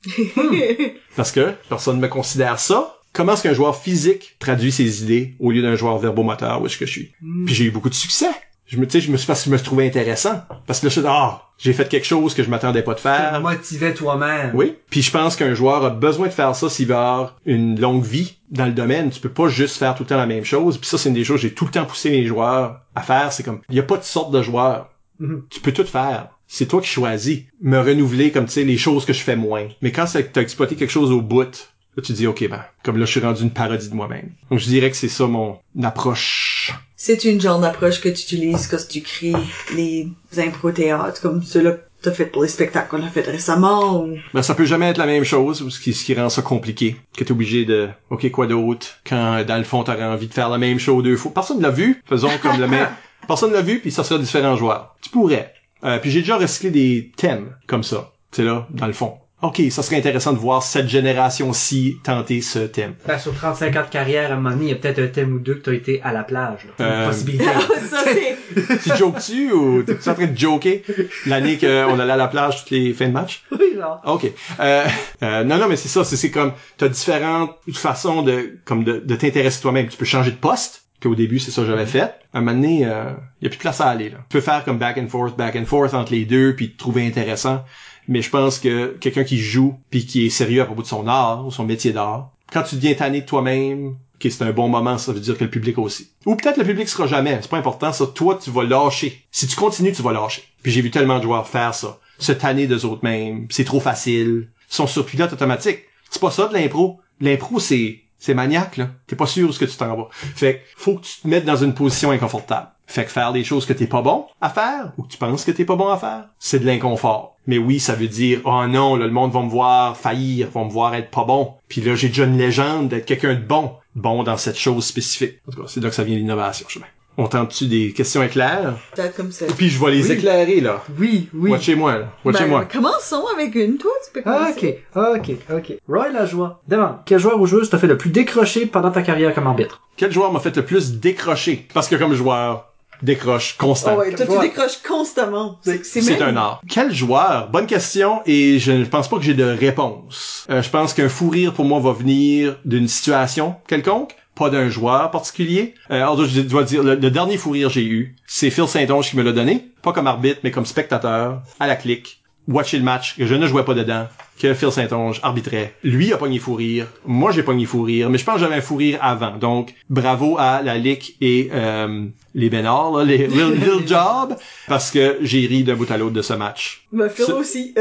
Parce 1.18 1.34
que 1.34 1.54
personne 1.68 1.98
ne 1.98 2.02
me 2.02 2.08
considère 2.08 2.60
ça. 2.60 2.96
Comment 3.12 3.34
est-ce 3.34 3.44
qu'un 3.44 3.54
joueur 3.54 3.76
physique 3.76 4.38
traduit 4.40 4.72
ses 4.72 5.04
idées 5.04 5.36
au 5.42 5.52
lieu 5.52 5.62
d'un 5.62 5.76
joueur 5.76 5.98
verbomoteur, 5.98 6.62
où 6.62 6.66
est-ce 6.66 6.78
que 6.78 6.86
je 6.86 6.92
suis? 6.92 7.12
Puis 7.46 7.54
j'ai 7.54 7.66
eu 7.66 7.72
beaucoup 7.72 7.90
de 7.90 7.94
succès. 7.94 8.30
Je 8.66 8.78
me, 8.78 8.86
tu 8.86 8.94
sais, 8.94 9.02
je 9.02 9.12
me 9.12 9.18
suis, 9.18 9.28
parce 9.28 9.42
que 9.42 9.48
je 9.48 9.52
me 9.52 9.58
suis 9.58 9.66
trouvé 9.66 9.86
intéressant. 9.86 10.44
Parce 10.66 10.80
que 10.80 10.86
là, 10.86 10.90
je 10.90 11.00
suis 11.00 11.08
ah, 11.10 11.42
j'ai 11.58 11.74
fait 11.74 11.90
quelque 11.90 12.06
chose 12.06 12.34
que 12.34 12.42
je 12.42 12.50
m'attendais 12.50 12.84
pas 12.84 12.94
de 12.94 13.00
faire. 13.02 13.42
motivais 13.42 13.94
toi-même. 13.94 14.52
Oui. 14.54 14.76
Puis 14.90 15.02
je 15.02 15.12
pense 15.12 15.36
qu'un 15.36 15.54
joueur 15.54 15.84
a 15.84 15.90
besoin 15.90 16.28
de 16.28 16.34
faire 16.34 16.56
ça 16.56 16.70
s'il 16.70 16.88
veut 16.88 16.96
avoir 16.96 17.36
une 17.46 17.78
longue 17.78 18.04
vie 18.04 18.38
dans 18.50 18.66
le 18.66 18.72
domaine. 18.72 19.10
Tu 19.10 19.20
peux 19.20 19.30
pas 19.30 19.50
juste 19.50 19.76
faire 19.76 19.94
tout 19.94 20.04
le 20.04 20.08
temps 20.08 20.18
la 20.18 20.26
même 20.26 20.46
chose. 20.46 20.78
Puis 20.78 20.88
ça, 20.88 20.98
c'est 20.98 21.10
une 21.10 21.16
des 21.16 21.26
choses 21.26 21.42
que 21.42 21.50
j'ai 21.50 21.54
tout 21.54 21.66
le 21.66 21.72
temps 21.72 21.86
poussé 21.86 22.12
mes 22.12 22.26
joueurs 22.26 22.80
à 22.96 23.02
faire. 23.02 23.34
C'est 23.34 23.44
comme, 23.44 23.60
il 23.70 23.76
y 23.76 23.80
a 23.80 23.84
pas 23.84 23.98
de 23.98 24.04
sorte 24.04 24.32
de 24.32 24.42
joueur. 24.42 24.90
Mhm. 25.20 25.44
Tu 25.50 25.60
peux 25.60 25.74
tout 25.74 25.86
faire. 25.86 26.30
C'est 26.48 26.68
toi 26.68 26.82
qui 26.82 26.88
choisis. 26.88 27.42
Me 27.62 27.80
renouveler 27.80 28.32
comme, 28.32 28.46
tu 28.46 28.54
sais, 28.54 28.64
les 28.64 28.78
choses 28.78 29.06
que 29.06 29.14
je 29.14 29.22
fais 29.22 29.36
moins. 29.36 29.68
Mais 29.82 29.92
quand 29.92 30.06
t'as 30.06 30.42
exploité 30.42 30.76
quelque 30.76 30.92
chose 30.92 31.12
au 31.12 31.22
bout, 31.22 31.70
là, 31.98 32.04
tu 32.04 32.14
dis, 32.14 32.28
OK, 32.28 32.48
ben, 32.48 32.64
comme 32.84 32.98
là, 32.98 33.06
je 33.06 33.12
suis 33.12 33.20
rendu 33.20 33.44
une 33.44 33.52
parodie 33.52 33.90
de 33.90 33.96
moi-même. 33.96 34.32
Donc, 34.50 34.60
je 34.60 34.66
dirais 34.66 34.90
que 34.90 34.96
c'est 34.96 35.10
ça 35.10 35.28
mon 35.28 35.60
approche. 35.84 36.74
C'est 36.96 37.26
une 37.26 37.42
genre 37.42 37.60
d'approche 37.60 38.02
que 38.02 38.10
tu 38.10 38.22
utilises 38.22 38.68
quand 38.68 38.78
tu 38.88 39.02
crées 39.02 39.34
les 39.76 40.08
impro-théâtres, 40.38 41.22
comme 41.22 41.44
ceux-là 41.44 41.72
que 41.74 41.82
t'as 42.02 42.12
fait 42.12 42.26
pour 42.26 42.44
les 42.44 42.48
spectacles 42.50 42.90
qu'on 42.90 43.04
a 43.04 43.10
fait 43.10 43.22
récemment, 43.22 44.04
ou... 44.04 44.18
Ben, 44.34 44.42
ça 44.42 44.56
peut 44.56 44.66
jamais 44.66 44.90
être 44.90 44.98
la 44.98 45.06
même 45.06 45.24
chose, 45.24 45.68
ce 45.70 45.80
qui, 45.80 45.94
ce 45.94 46.06
qui 46.06 46.14
rend 46.14 46.30
ça 46.30 46.42
compliqué. 46.42 46.96
Que 47.16 47.24
t'es 47.24 47.32
obligé 47.32 47.66
de, 47.66 47.90
OK, 48.10 48.30
quoi 48.32 48.48
d'autre? 48.48 48.88
Quand, 49.06 49.44
dans 49.46 49.58
le 49.58 49.64
fond, 49.64 49.84
t'aurais 49.84 50.06
envie 50.06 50.28
de 50.28 50.34
faire 50.34 50.50
la 50.50 50.58
même 50.58 50.80
chose 50.80 51.04
deux 51.04 51.18
fois. 51.18 51.34
Personne 51.34 51.62
l'a 51.62 51.72
vu. 51.72 52.02
Faisons 52.08 52.30
comme 52.42 52.60
le 52.60 52.68
même. 52.70 52.88
Personne 53.28 53.52
l'a 53.52 53.62
vu, 53.62 53.80
puis 53.80 53.92
ça 53.92 54.04
serait 54.04 54.20
différents 54.20 54.56
joueurs. 54.56 54.96
Tu 55.02 55.10
pourrais. 55.10 55.54
Euh, 55.84 56.00
puis 56.00 56.12
j'ai 56.12 56.22
déjà 56.22 56.38
recyclé 56.38 56.72
des 56.72 57.12
thèmes 57.16 57.56
comme 57.68 57.84
ça. 57.84 58.12
C'est 58.32 58.44
là, 58.44 58.68
dans 58.72 58.88
le 58.88 58.94
fond. 58.94 59.18
OK, 59.44 59.62
ça 59.70 59.84
serait 59.84 59.98
intéressant 59.98 60.34
de 60.34 60.40
voir 60.40 60.64
cette 60.64 60.90
génération-ci 60.90 61.98
tenter 62.04 62.42
ce 62.42 62.58
thème. 62.58 62.96
Ben, 63.06 63.20
sur 63.20 63.36
35 63.36 63.76
ans 63.76 63.84
de 63.84 63.90
carrière, 63.90 64.32
à 64.32 64.34
un 64.34 64.38
moment 64.38 64.50
donné, 64.56 64.66
il 64.66 64.70
y 64.70 64.74
a 64.74 64.78
peut-être 64.78 64.98
un 64.98 65.08
thème 65.08 65.36
ou 65.36 65.40
deux 65.40 65.54
que 65.54 65.60
t'as 65.60 65.74
été 65.74 66.02
à 66.02 66.12
la 66.12 66.24
plage. 66.24 66.66
Là. 66.66 66.84
Euh, 66.84 67.04
Une 67.04 67.10
possibilité. 67.10 67.46
ça, 67.90 68.04
c'est... 68.04 68.36
Tu 68.84 68.98
jokes-tu 68.98 69.52
ou 69.52 69.84
t'es 69.84 70.10
en 70.10 70.14
train 70.16 70.26
de 70.26 70.36
joker 70.36 70.80
l'année 71.28 71.60
qu'on 71.60 72.00
allait 72.00 72.14
à 72.14 72.18
la 72.18 72.28
plage 72.28 72.62
toutes 72.62 72.72
les 72.72 72.94
fins 72.94 73.10
de 73.10 73.14
match? 73.14 73.44
oui, 73.52 73.76
genre. 73.76 74.02
OK. 74.06 74.26
Euh, 74.60 74.86
euh, 75.22 75.44
non, 75.44 75.60
non, 75.60 75.68
mais 75.68 75.76
c'est 75.76 75.90
ça. 75.90 76.04
C'est, 76.04 76.16
c'est 76.16 76.32
comme, 76.32 76.54
t'as 76.78 76.88
différentes 76.88 77.56
façons 77.74 78.24
de, 78.24 78.58
comme 78.66 78.84
de, 78.84 78.98
de 78.98 79.16
t'intéresser 79.16 79.62
toi-même. 79.62 79.88
Tu 79.88 79.98
peux 79.98 80.06
changer 80.06 80.32
de 80.32 80.38
poste, 80.38 80.87
qu'au 81.02 81.16
début, 81.16 81.40
c'est 81.40 81.52
ça 81.52 81.62
que 81.62 81.68
j'avais 81.68 81.86
fait. 81.86 82.16
À 82.34 82.40
un 82.40 82.42
moment 82.42 82.54
donné, 82.54 82.80
il 82.80 82.86
euh, 82.86 83.12
y 83.42 83.46
a 83.46 83.50
plus 83.50 83.58
de 83.58 83.62
place 83.62 83.82
à 83.82 83.90
aller, 83.90 84.10
là. 84.10 84.18
Tu 84.30 84.38
peux 84.38 84.42
faire 84.42 84.64
comme 84.64 84.78
back 84.78 84.98
and 84.98 85.08
forth, 85.08 85.38
back 85.38 85.56
and 85.56 85.66
forth 85.66 85.94
entre 85.94 86.12
les 86.12 86.26
deux, 86.26 86.56
puis 86.56 86.72
te 86.72 86.78
trouver 86.78 87.06
intéressant. 87.06 87.64
Mais 88.08 88.22
je 88.22 88.30
pense 88.30 88.60
que 88.60 88.98
quelqu'un 89.00 89.24
qui 89.24 89.38
joue, 89.38 89.78
puis 89.90 90.06
qui 90.06 90.26
est 90.26 90.30
sérieux 90.30 90.62
à 90.62 90.66
propos 90.66 90.82
de 90.82 90.88
son 90.88 91.08
art, 91.08 91.46
ou 91.46 91.52
son 91.52 91.66
métier 91.66 91.92
d'art, 91.92 92.32
quand 92.52 92.64
tu 92.64 92.76
deviens 92.76 92.94
tanné 92.94 93.22
de 93.22 93.26
toi-même, 93.26 93.98
OK, 94.16 94.32
c'est 94.32 94.42
un 94.42 94.52
bon 94.52 94.68
moment, 94.68 94.98
ça 94.98 95.14
veut 95.14 95.20
dire 95.20 95.38
que 95.38 95.44
le 95.44 95.50
public 95.50 95.78
aussi. 95.78 96.10
Ou 96.26 96.36
peut-être 96.36 96.58
le 96.58 96.64
public 96.64 96.90
sera 96.90 97.06
jamais, 97.06 97.38
c'est 97.42 97.52
pas 97.52 97.58
important, 97.58 97.92
ça, 97.94 98.08
toi, 98.08 98.40
tu 98.42 98.50
vas 98.50 98.64
lâcher. 98.64 99.24
Si 99.32 99.46
tu 99.48 99.56
continues, 99.56 99.92
tu 99.92 100.02
vas 100.02 100.14
lâcher. 100.14 100.44
Puis 100.64 100.72
j'ai 100.72 100.82
vu 100.82 100.90
tellement 100.90 101.20
de 101.20 101.24
joueurs 101.24 101.48
faire 101.48 101.76
ça. 101.76 102.00
Se 102.18 102.32
tanner 102.32 102.66
d'eux 102.66 102.86
autres 102.86 103.04
mêmes, 103.04 103.46
c'est 103.52 103.64
trop 103.64 103.80
facile. 103.80 104.50
Ils 104.72 104.76
sont 104.76 104.88
sur 104.88 105.06
pilote 105.06 105.34
automatique. 105.34 105.82
C'est 106.10 106.22
pas 106.22 106.32
ça 106.32 106.48
de 106.48 106.54
l'impro. 106.54 107.00
L'impro, 107.22 107.60
c'est, 107.60 108.00
c'est 108.20 108.34
maniaque, 108.34 108.78
là. 108.78 108.90
T'es 109.06 109.16
pas 109.16 109.26
sûr 109.26 109.54
ce 109.54 109.60
que 109.60 109.66
tu 109.66 109.78
t'en 109.78 109.96
vas. 109.96 110.08
Fait 110.12 110.60
que 110.60 110.60
faut 110.76 110.96
que 110.96 111.06
tu 111.06 111.22
te 111.22 111.28
mettes 111.28 111.46
dans 111.46 111.56
une 111.56 111.74
position 111.74 112.12
inconfortable. 112.12 112.68
Fait 112.90 113.04
que 113.04 113.12
faire 113.12 113.34
des 113.34 113.44
choses 113.44 113.66
que 113.66 113.74
t'es 113.74 113.86
pas 113.86 114.02
bon 114.02 114.26
à 114.40 114.50
faire, 114.50 114.94
ou 114.98 115.04
que 115.04 115.10
tu 115.10 115.18
penses 115.18 115.44
que 115.44 115.52
t'es 115.52 115.66
pas 115.66 115.76
bon 115.76 115.90
à 115.90 115.98
faire, 115.98 116.30
c'est 116.40 116.60
de 116.60 116.66
l'inconfort. 116.66 117.36
Mais 117.46 117.58
oui, 117.58 117.80
ça 117.80 117.96
veut 117.96 118.08
dire, 118.08 118.42
oh 118.46 118.66
non, 118.66 118.96
là, 118.96 119.06
le 119.06 119.12
monde 119.12 119.34
va 119.34 119.42
me 119.42 119.50
voir 119.50 119.98
faillir, 119.98 120.50
va 120.52 120.64
me 120.64 120.70
voir 120.70 120.96
être 120.96 121.12
pas 121.12 121.26
bon. 121.26 121.54
Puis 121.68 121.82
là, 121.82 121.96
j'ai 121.96 122.08
déjà 122.08 122.24
une 122.24 122.38
légende 122.38 122.88
d'être 122.88 123.06
quelqu'un 123.06 123.36
de 123.36 123.44
bon. 123.44 123.74
Bon 123.96 124.24
dans 124.24 124.38
cette 124.38 124.58
chose 124.58 124.86
spécifique. 124.86 125.40
En 125.48 125.52
tout 125.52 125.62
cas, 125.62 125.68
c'est 125.68 125.82
là 125.82 125.90
que 125.90 125.96
ça 125.96 126.04
vient 126.04 126.16
l'innovation, 126.16 126.68
je 126.70 126.80
On 127.20 127.26
tente-tu 127.28 127.66
des 127.66 127.94
questions 127.94 128.22
éclair? 128.22 128.76
Peut-être 128.96 129.16
comme 129.16 129.32
ça. 129.32 129.46
Et 129.48 129.52
puis 129.54 129.70
je 129.70 129.84
vais 129.84 129.90
les 129.92 130.06
Oui. 130.06 130.12
éclairer, 130.12 130.62
là. 130.62 130.84
Oui, 131.00 131.30
oui. 131.34 131.50
Watchez-moi, 131.50 131.94
là. 131.94 132.00
Ben, 132.24 132.32
Watchez-moi. 132.32 132.66
commençons 132.66 133.24
avec 133.34 133.56
une, 133.56 133.78
toi, 133.78 133.92
tu 134.06 134.12
peux 134.14 134.22
Ah, 134.30 134.52
commencer. 134.52 134.84
ok, 134.96 135.16
ok, 135.16 135.36
ok. 135.58 135.78
Roy 135.90 136.10
Lajoie. 136.12 136.62
Demande, 136.68 136.98
quel 137.06 137.18
joueur 137.20 137.42
ou 137.42 137.48
joueuse 137.48 137.70
t'a 137.72 137.80
fait 137.80 137.88
le 137.88 137.98
plus 137.98 138.12
décrocher 138.12 138.68
pendant 138.68 138.92
ta 138.92 139.02
carrière 139.02 139.34
comme 139.34 139.48
arbitre? 139.48 139.82
Quel 139.96 140.12
joueur 140.12 140.32
m'a 140.32 140.40
fait 140.40 140.56
le 140.56 140.64
plus 140.64 140.94
décrocher? 140.94 141.66
Parce 141.74 141.88
que 141.88 141.96
comme 141.96 142.14
joueur, 142.14 142.72
décroche 143.02 143.58
constant. 143.58 143.94
Oh 143.96 144.00
ouais, 144.02 144.14
toi, 144.14 144.26
tu 144.28 144.40
décroches 144.40 144.78
constamment. 144.88 145.58
C'est, 145.64 145.84
c'est 145.86 146.02
C'est 146.02 146.20
même- 146.20 146.36
un 146.36 146.38
art. 146.38 146.62
Quel 146.70 146.94
joueur? 146.94 147.50
Bonne 147.50 147.66
question 147.68 148.22
et 148.28 148.60
je 148.60 148.72
ne 148.72 148.86
pense 148.86 149.08
pas 149.08 149.18
que 149.18 149.24
j'ai 149.24 149.34
de 149.34 149.44
réponse. 149.44 150.46
Euh, 150.52 150.62
je 150.62 150.70
pense 150.70 150.94
qu'un 150.94 151.10
fou 151.10 151.30
rire 151.30 151.54
pour 151.54 151.66
moi 151.66 151.80
va 151.80 151.94
venir 151.94 152.58
d'une 152.66 152.88
situation 152.88 153.56
quelconque, 153.68 154.16
pas 154.38 154.50
d'un 154.50 154.70
joueur 154.70 155.12
particulier. 155.12 155.74
Euh, 155.92 155.96
alors 155.96 156.24
je 156.26 156.42
dois 156.42 156.64
dire, 156.64 156.84
le, 156.84 156.96
le 156.96 157.12
dernier 157.12 157.38
fou 157.38 157.52
rire 157.52 157.68
que 157.68 157.74
j'ai 157.74 157.86
eu, 157.86 158.16
c'est 158.26 158.50
Phil 158.50 158.68
Saint-Onge 158.68 159.10
qui 159.10 159.18
me 159.18 159.24
l'a 159.24 159.32
donné, 159.32 159.68
pas 159.82 159.94
comme 159.94 160.08
arbitre, 160.08 160.40
mais 160.44 160.52
comme 160.52 160.66
spectateur, 160.66 161.42
à 161.60 161.68
la 161.68 161.76
clique, 161.76 162.22
watcher 162.48 162.78
le 162.78 162.84
match, 162.84 163.18
que 163.18 163.26
je 163.26 163.36
ne 163.36 163.46
jouais 163.48 163.66
pas 163.66 163.74
dedans, 163.74 164.08
que 164.40 164.54
Phil 164.54 164.72
Saint-Onge 164.72 165.20
arbitrait. 165.24 165.74
Lui 165.84 166.14
a 166.14 166.18
pogné 166.18 166.40
fou 166.40 166.54
rire, 166.54 166.88
moi 167.06 167.32
j'ai 167.32 167.44
pogné 167.44 167.66
fou 167.66 167.84
rire, 167.84 168.10
mais 168.10 168.18
je 168.18 168.24
pense 168.24 168.36
que 168.36 168.42
j'avais 168.42 168.56
un 168.56 168.62
fou 168.62 168.76
rire 168.76 169.00
avant. 169.02 169.38
Donc, 169.38 169.74
bravo 169.90 170.38
à 170.40 170.62
la 170.62 170.78
LIC 170.78 171.18
et 171.22 171.50
euh, 171.52 172.06
les 172.36 172.50
Bénards, 172.50 172.92
là, 172.92 173.04
les 173.04 173.26
Real, 173.28 173.58
Real 173.64 173.88
Job, 173.88 174.38
parce 174.68 174.92
que 174.92 175.18
j'ai 175.22 175.46
ri 175.48 175.64
d'un 175.64 175.76
bout 175.76 175.90
à 175.92 175.98
l'autre 175.98 176.14
de 176.14 176.22
ce 176.22 176.34
match. 176.34 176.86
Ben, 176.92 177.10
Phil 177.10 177.34
aussi. 177.34 177.74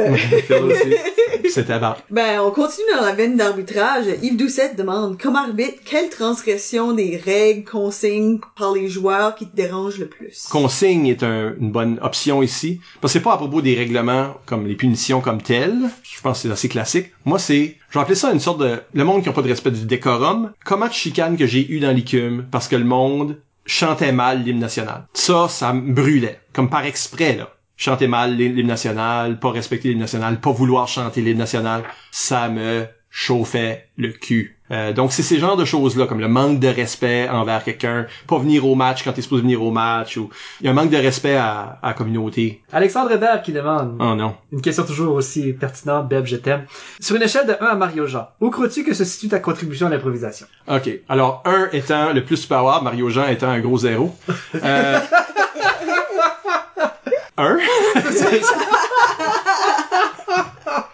Phil 0.47 0.57
aussi. 0.57 0.95
C'était 1.51 1.79
bon. 1.79 1.95
Ben, 2.11 2.41
on 2.41 2.51
continue 2.51 2.87
dans 2.99 3.05
la 3.05 3.13
veine 3.13 3.37
d'arbitrage. 3.37 4.05
Yves 4.23 4.37
Doucette 4.37 4.77
demande, 4.77 5.21
comme 5.21 5.37
arbitre, 5.37 5.79
quelle 5.85 6.09
transgression 6.11 6.93
des 6.93 7.17
règles, 7.17 7.65
consignes 7.65 8.39
par 8.59 8.73
les 8.73 8.89
joueurs 8.89 9.35
qui 9.35 9.47
te 9.47 9.57
dérange 9.57 9.99
le 9.99 10.07
plus? 10.07 10.47
Consigne 10.51 11.07
est 11.07 11.23
un- 11.23 11.55
une 11.61 11.71
bonne 11.73 11.99
option 12.03 12.43
ici. 12.43 12.81
Parce 13.01 13.13
que 13.13 13.19
c'est 13.19 13.23
pas 13.25 13.35
à 13.35 13.37
propos 13.37 13.63
des 13.63 13.75
règlements 13.75 14.35
comme 14.47 14.67
les 14.67 14.75
punitions 14.77 15.21
comme 15.21 15.41
telles. 15.43 15.91
Je 16.03 16.21
pense 16.21 16.39
que 16.43 16.49
c'est 16.49 16.53
assez 16.53 16.69
classique. 16.69 17.07
Moi, 17.25 17.39
c'est, 17.39 17.77
je 17.91 17.99
vais 17.99 18.03
appeler 18.03 18.15
ça 18.17 18.33
une 18.33 18.41
sorte 18.41 18.61
de, 18.61 18.79
le 18.93 19.05
monde 19.05 19.23
qui 19.23 19.29
n'a 19.29 19.35
pas 19.35 19.43
de 19.43 19.49
respect 19.49 19.71
du 19.71 19.85
décorum. 19.87 20.53
Comment 20.65 20.89
de 20.89 20.93
chicane 20.93 21.37
que 21.37 21.47
j'ai 21.47 21.71
eu 21.71 21.81
dans 21.81 21.93
l'écume 21.95 22.47
parce 22.51 22.69
que 22.69 22.77
le 22.77 22.85
monde 22.85 23.39
chantait 23.65 24.13
mal 24.13 24.43
l'hymne 24.45 24.59
national? 24.61 25.07
Ça, 25.15 25.47
ça 25.49 25.73
me 25.73 25.93
brûlait. 25.93 26.41
Comme 26.53 26.71
par 26.71 26.85
exprès, 26.85 27.37
là. 27.37 27.51
Chanter 27.77 28.09
mal 28.09 28.37
l'hymne 28.37 28.67
national, 28.67 29.39
pas 29.39 29.51
respecter 29.51 29.89
l'hymne 29.89 30.01
national, 30.01 30.41
pas 30.41 30.51
vouloir 30.53 30.89
chanter 30.89 31.21
l'hymne 31.21 31.39
national. 31.39 31.83
Ça 32.11 32.49
me 32.49 32.87
chauffait 33.11 33.89
le 33.97 34.13
cul. 34.13 34.59
Euh, 34.71 34.93
donc 34.93 35.13
c'est 35.13 35.23
ces 35.23 35.39
genres 35.39 35.57
de 35.57 35.65
choses-là, 35.65 36.07
comme 36.07 36.21
le 36.21 36.29
manque 36.29 36.59
de 36.59 36.67
respect 36.69 37.29
envers 37.31 37.63
quelqu'un, 37.65 38.07
pas 38.27 38.37
venir 38.39 38.67
au 38.67 38.75
match 38.75 39.05
quand 39.05 39.13
t'es 39.13 39.23
supposé 39.23 39.43
venir 39.43 39.63
au 39.63 39.71
match, 39.71 40.17
ou 40.17 40.29
il 40.61 40.67
y 40.67 40.69
a 40.69 40.73
un 40.73 40.75
manque 40.75 40.91
de 40.91 40.97
respect 40.97 41.37
à, 41.37 41.79
à 41.83 41.89
la 41.89 41.93
communauté. 41.95 42.63
Alexandre 42.73 43.13
Hébert 43.13 43.43
qui 43.43 43.53
demande, 43.53 43.97
Oh 44.01 44.15
non. 44.17 44.35
une 44.53 44.61
question 44.61 44.85
toujours 44.85 45.15
aussi 45.15 45.53
pertinente, 45.53 46.09
Beb, 46.09 46.27
je 46.27 46.37
t'aime. 46.37 46.65
Sur 47.01 47.15
une 47.17 47.23
échelle 47.23 47.47
de 47.47 47.53
1 47.59 47.65
à 47.65 47.75
Mario 47.77 48.07
Jean, 48.07 48.29
où 48.41 48.51
crois-tu 48.51 48.83
que 48.85 48.93
se 48.93 49.05
situe 49.05 49.29
ta 49.29 49.39
contribution 49.39 49.87
à 49.87 49.91
l'improvisation? 49.91 50.47
OK. 50.69 50.91
Alors, 51.09 51.43
un 51.47 51.69
étant 51.73 52.13
le 52.13 52.25
plus 52.25 52.37
superbe, 52.37 52.83
Mario 52.83 53.09
Jean 53.09 53.29
étant 53.29 53.49
un 53.49 53.61
gros 53.61 53.79
zéro. 53.79 54.15
Euh... 54.63 54.99
un? 57.37 57.59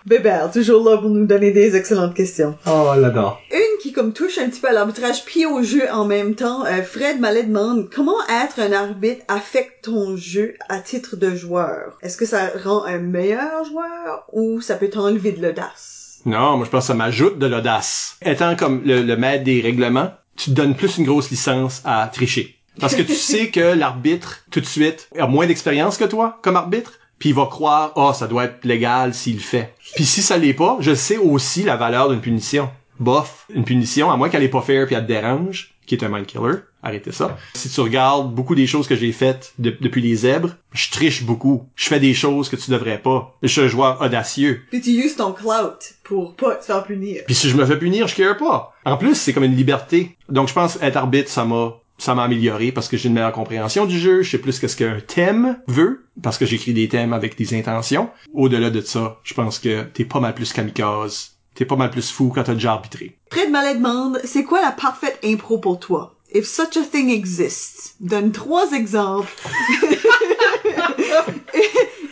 Bébert, 0.04 0.50
toujours 0.50 0.88
là 0.88 0.98
pour 0.98 1.08
nous 1.10 1.26
donner 1.26 1.52
des 1.52 1.76
excellentes 1.76 2.14
questions. 2.14 2.56
Oh, 2.66 2.92
là-dedans. 2.96 3.38
Une 3.52 3.78
qui 3.80 3.92
comme 3.92 4.12
touche 4.12 4.36
un 4.38 4.48
petit 4.48 4.60
peu 4.60 4.68
à 4.68 4.72
l'arbitrage 4.72 5.24
puis 5.24 5.46
au 5.46 5.62
jeu 5.62 5.84
en 5.92 6.04
même 6.04 6.34
temps. 6.34 6.64
Euh, 6.66 6.82
Fred 6.82 7.20
Mallet 7.20 7.44
demande 7.44 7.88
comment 7.94 8.18
être 8.28 8.60
un 8.60 8.72
arbitre 8.72 9.24
affecte 9.28 9.84
ton 9.84 10.16
jeu 10.16 10.54
à 10.68 10.80
titre 10.80 11.16
de 11.16 11.34
joueur? 11.34 11.98
Est-ce 12.02 12.16
que 12.16 12.26
ça 12.26 12.50
rend 12.64 12.84
un 12.84 12.98
meilleur 12.98 13.64
joueur 13.64 14.24
ou 14.32 14.60
ça 14.60 14.74
peut 14.74 14.90
t'enlever 14.90 15.32
de 15.32 15.40
l'audace? 15.46 16.20
Non, 16.26 16.56
moi 16.56 16.66
je 16.66 16.70
pense 16.70 16.84
que 16.84 16.88
ça 16.88 16.94
m'ajoute 16.94 17.38
de 17.38 17.46
l'audace. 17.46 18.16
Étant 18.24 18.56
comme 18.56 18.82
le, 18.84 19.02
le 19.02 19.16
maître 19.16 19.44
des 19.44 19.60
règlements, 19.60 20.10
tu 20.36 20.50
te 20.50 20.54
donnes 20.54 20.74
plus 20.74 20.98
une 20.98 21.04
grosse 21.04 21.30
licence 21.30 21.80
à 21.84 22.08
tricher. 22.12 22.56
Parce 22.80 22.94
que 22.94 23.02
tu 23.02 23.14
sais 23.14 23.48
que 23.50 23.60
l'arbitre, 23.60 24.40
tout 24.50 24.60
de 24.60 24.66
suite, 24.66 25.08
a 25.18 25.26
moins 25.26 25.46
d'expérience 25.46 25.96
que 25.98 26.04
toi 26.04 26.38
comme 26.42 26.56
arbitre, 26.56 26.92
puis 27.18 27.28
il 27.30 27.34
va 27.34 27.46
croire, 27.46 27.92
ah, 27.96 28.12
ça 28.14 28.26
doit 28.26 28.44
être 28.44 28.64
légal 28.64 29.14
s'il 29.14 29.34
le 29.36 29.40
fait. 29.40 29.74
Puis 29.94 30.04
si 30.04 30.22
ça 30.22 30.38
l'est 30.38 30.54
pas, 30.54 30.76
je 30.80 30.94
sais 30.94 31.18
aussi 31.18 31.62
la 31.62 31.76
valeur 31.76 32.08
d'une 32.10 32.20
punition. 32.20 32.68
Bof, 32.98 33.46
une 33.54 33.64
punition, 33.64 34.10
à 34.10 34.16
moins 34.16 34.28
qu'elle 34.28 34.42
est 34.42 34.48
pas 34.48 34.60
fair 34.62 34.86
puis 34.86 34.94
elle 34.94 35.02
te 35.02 35.08
dérange, 35.08 35.74
qui 35.86 35.94
est 35.96 36.04
un 36.04 36.08
mind 36.08 36.26
killer, 36.26 36.56
arrêtez 36.82 37.10
ça. 37.10 37.36
Si 37.54 37.68
tu 37.68 37.80
regardes 37.80 38.32
beaucoup 38.32 38.54
des 38.54 38.66
choses 38.68 38.86
que 38.86 38.94
j'ai 38.94 39.10
faites 39.12 39.52
de- 39.58 39.76
depuis 39.80 40.00
les 40.02 40.14
zèbres, 40.14 40.50
je 40.72 40.90
triche 40.90 41.24
beaucoup. 41.24 41.66
Je 41.74 41.86
fais 41.88 41.98
des 42.00 42.14
choses 42.14 42.48
que 42.48 42.54
tu 42.56 42.70
devrais 42.70 42.98
pas. 42.98 43.36
Je 43.42 43.48
suis 43.48 43.60
un 43.60 43.66
joueur 43.68 44.00
audacieux. 44.00 44.62
Puis 44.70 44.80
tu 44.80 44.90
uses 44.90 45.16
ton 45.16 45.32
clout 45.32 45.78
pour 46.04 46.34
pas 46.36 46.56
te 46.56 46.64
faire 46.64 46.84
punir. 46.84 47.22
Puis 47.26 47.34
si 47.34 47.48
je 47.48 47.56
me 47.56 47.66
fais 47.66 47.78
punir, 47.78 48.06
je 48.06 48.14
care 48.14 48.36
pas. 48.36 48.72
En 48.84 48.96
plus, 48.96 49.14
c'est 49.16 49.32
comme 49.32 49.44
une 49.44 49.56
liberté. 49.56 50.16
Donc 50.28 50.48
je 50.48 50.54
pense 50.54 50.78
être 50.80 50.96
arbitre, 50.96 51.28
ça 51.30 51.44
m'a 51.44 51.74
ça 52.02 52.16
m'a 52.16 52.24
amélioré 52.24 52.72
parce 52.72 52.88
que 52.88 52.96
j'ai 52.96 53.08
une 53.08 53.14
meilleure 53.14 53.30
compréhension 53.30 53.86
du 53.86 53.96
jeu, 53.96 54.22
je 54.22 54.30
sais 54.32 54.38
plus 54.38 54.58
qu'est-ce 54.58 54.76
qu'un 54.76 54.98
thème 54.98 55.60
veut, 55.68 56.04
parce 56.20 56.36
que 56.36 56.44
j'écris 56.44 56.72
des 56.72 56.88
thèmes 56.88 57.12
avec 57.12 57.38
des 57.38 57.56
intentions. 57.56 58.10
Au-delà 58.34 58.70
de 58.70 58.80
ça, 58.80 59.20
je 59.22 59.34
pense 59.34 59.60
que 59.60 59.84
t'es 59.84 60.04
pas 60.04 60.18
mal 60.18 60.34
plus 60.34 60.52
kamikaze, 60.52 61.36
t'es 61.54 61.64
pas 61.64 61.76
mal 61.76 61.90
plus 61.90 62.10
fou 62.10 62.32
quand 62.34 62.42
t'as 62.42 62.54
déjà 62.54 62.72
arbitré. 62.72 63.16
Fred 63.30 63.52
Mallet 63.52 63.76
demande, 63.76 64.20
c'est 64.24 64.42
quoi 64.42 64.60
la 64.60 64.72
parfaite 64.72 65.20
impro 65.24 65.58
pour 65.58 65.78
toi? 65.78 66.16
If 66.34 66.44
such 66.44 66.76
a 66.76 66.82
thing 66.82 67.08
exists, 67.08 67.94
donne 68.00 68.32
trois 68.32 68.72
exemples. 68.72 69.30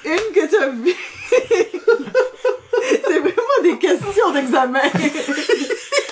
Une 0.05 0.33
que 0.35 0.51
t'as 0.51 0.69
vue. 0.69 0.95
c'est 3.09 3.19
vraiment 3.19 3.63
des 3.65 3.77
questions 3.79 4.33
d'examen. 4.33 4.83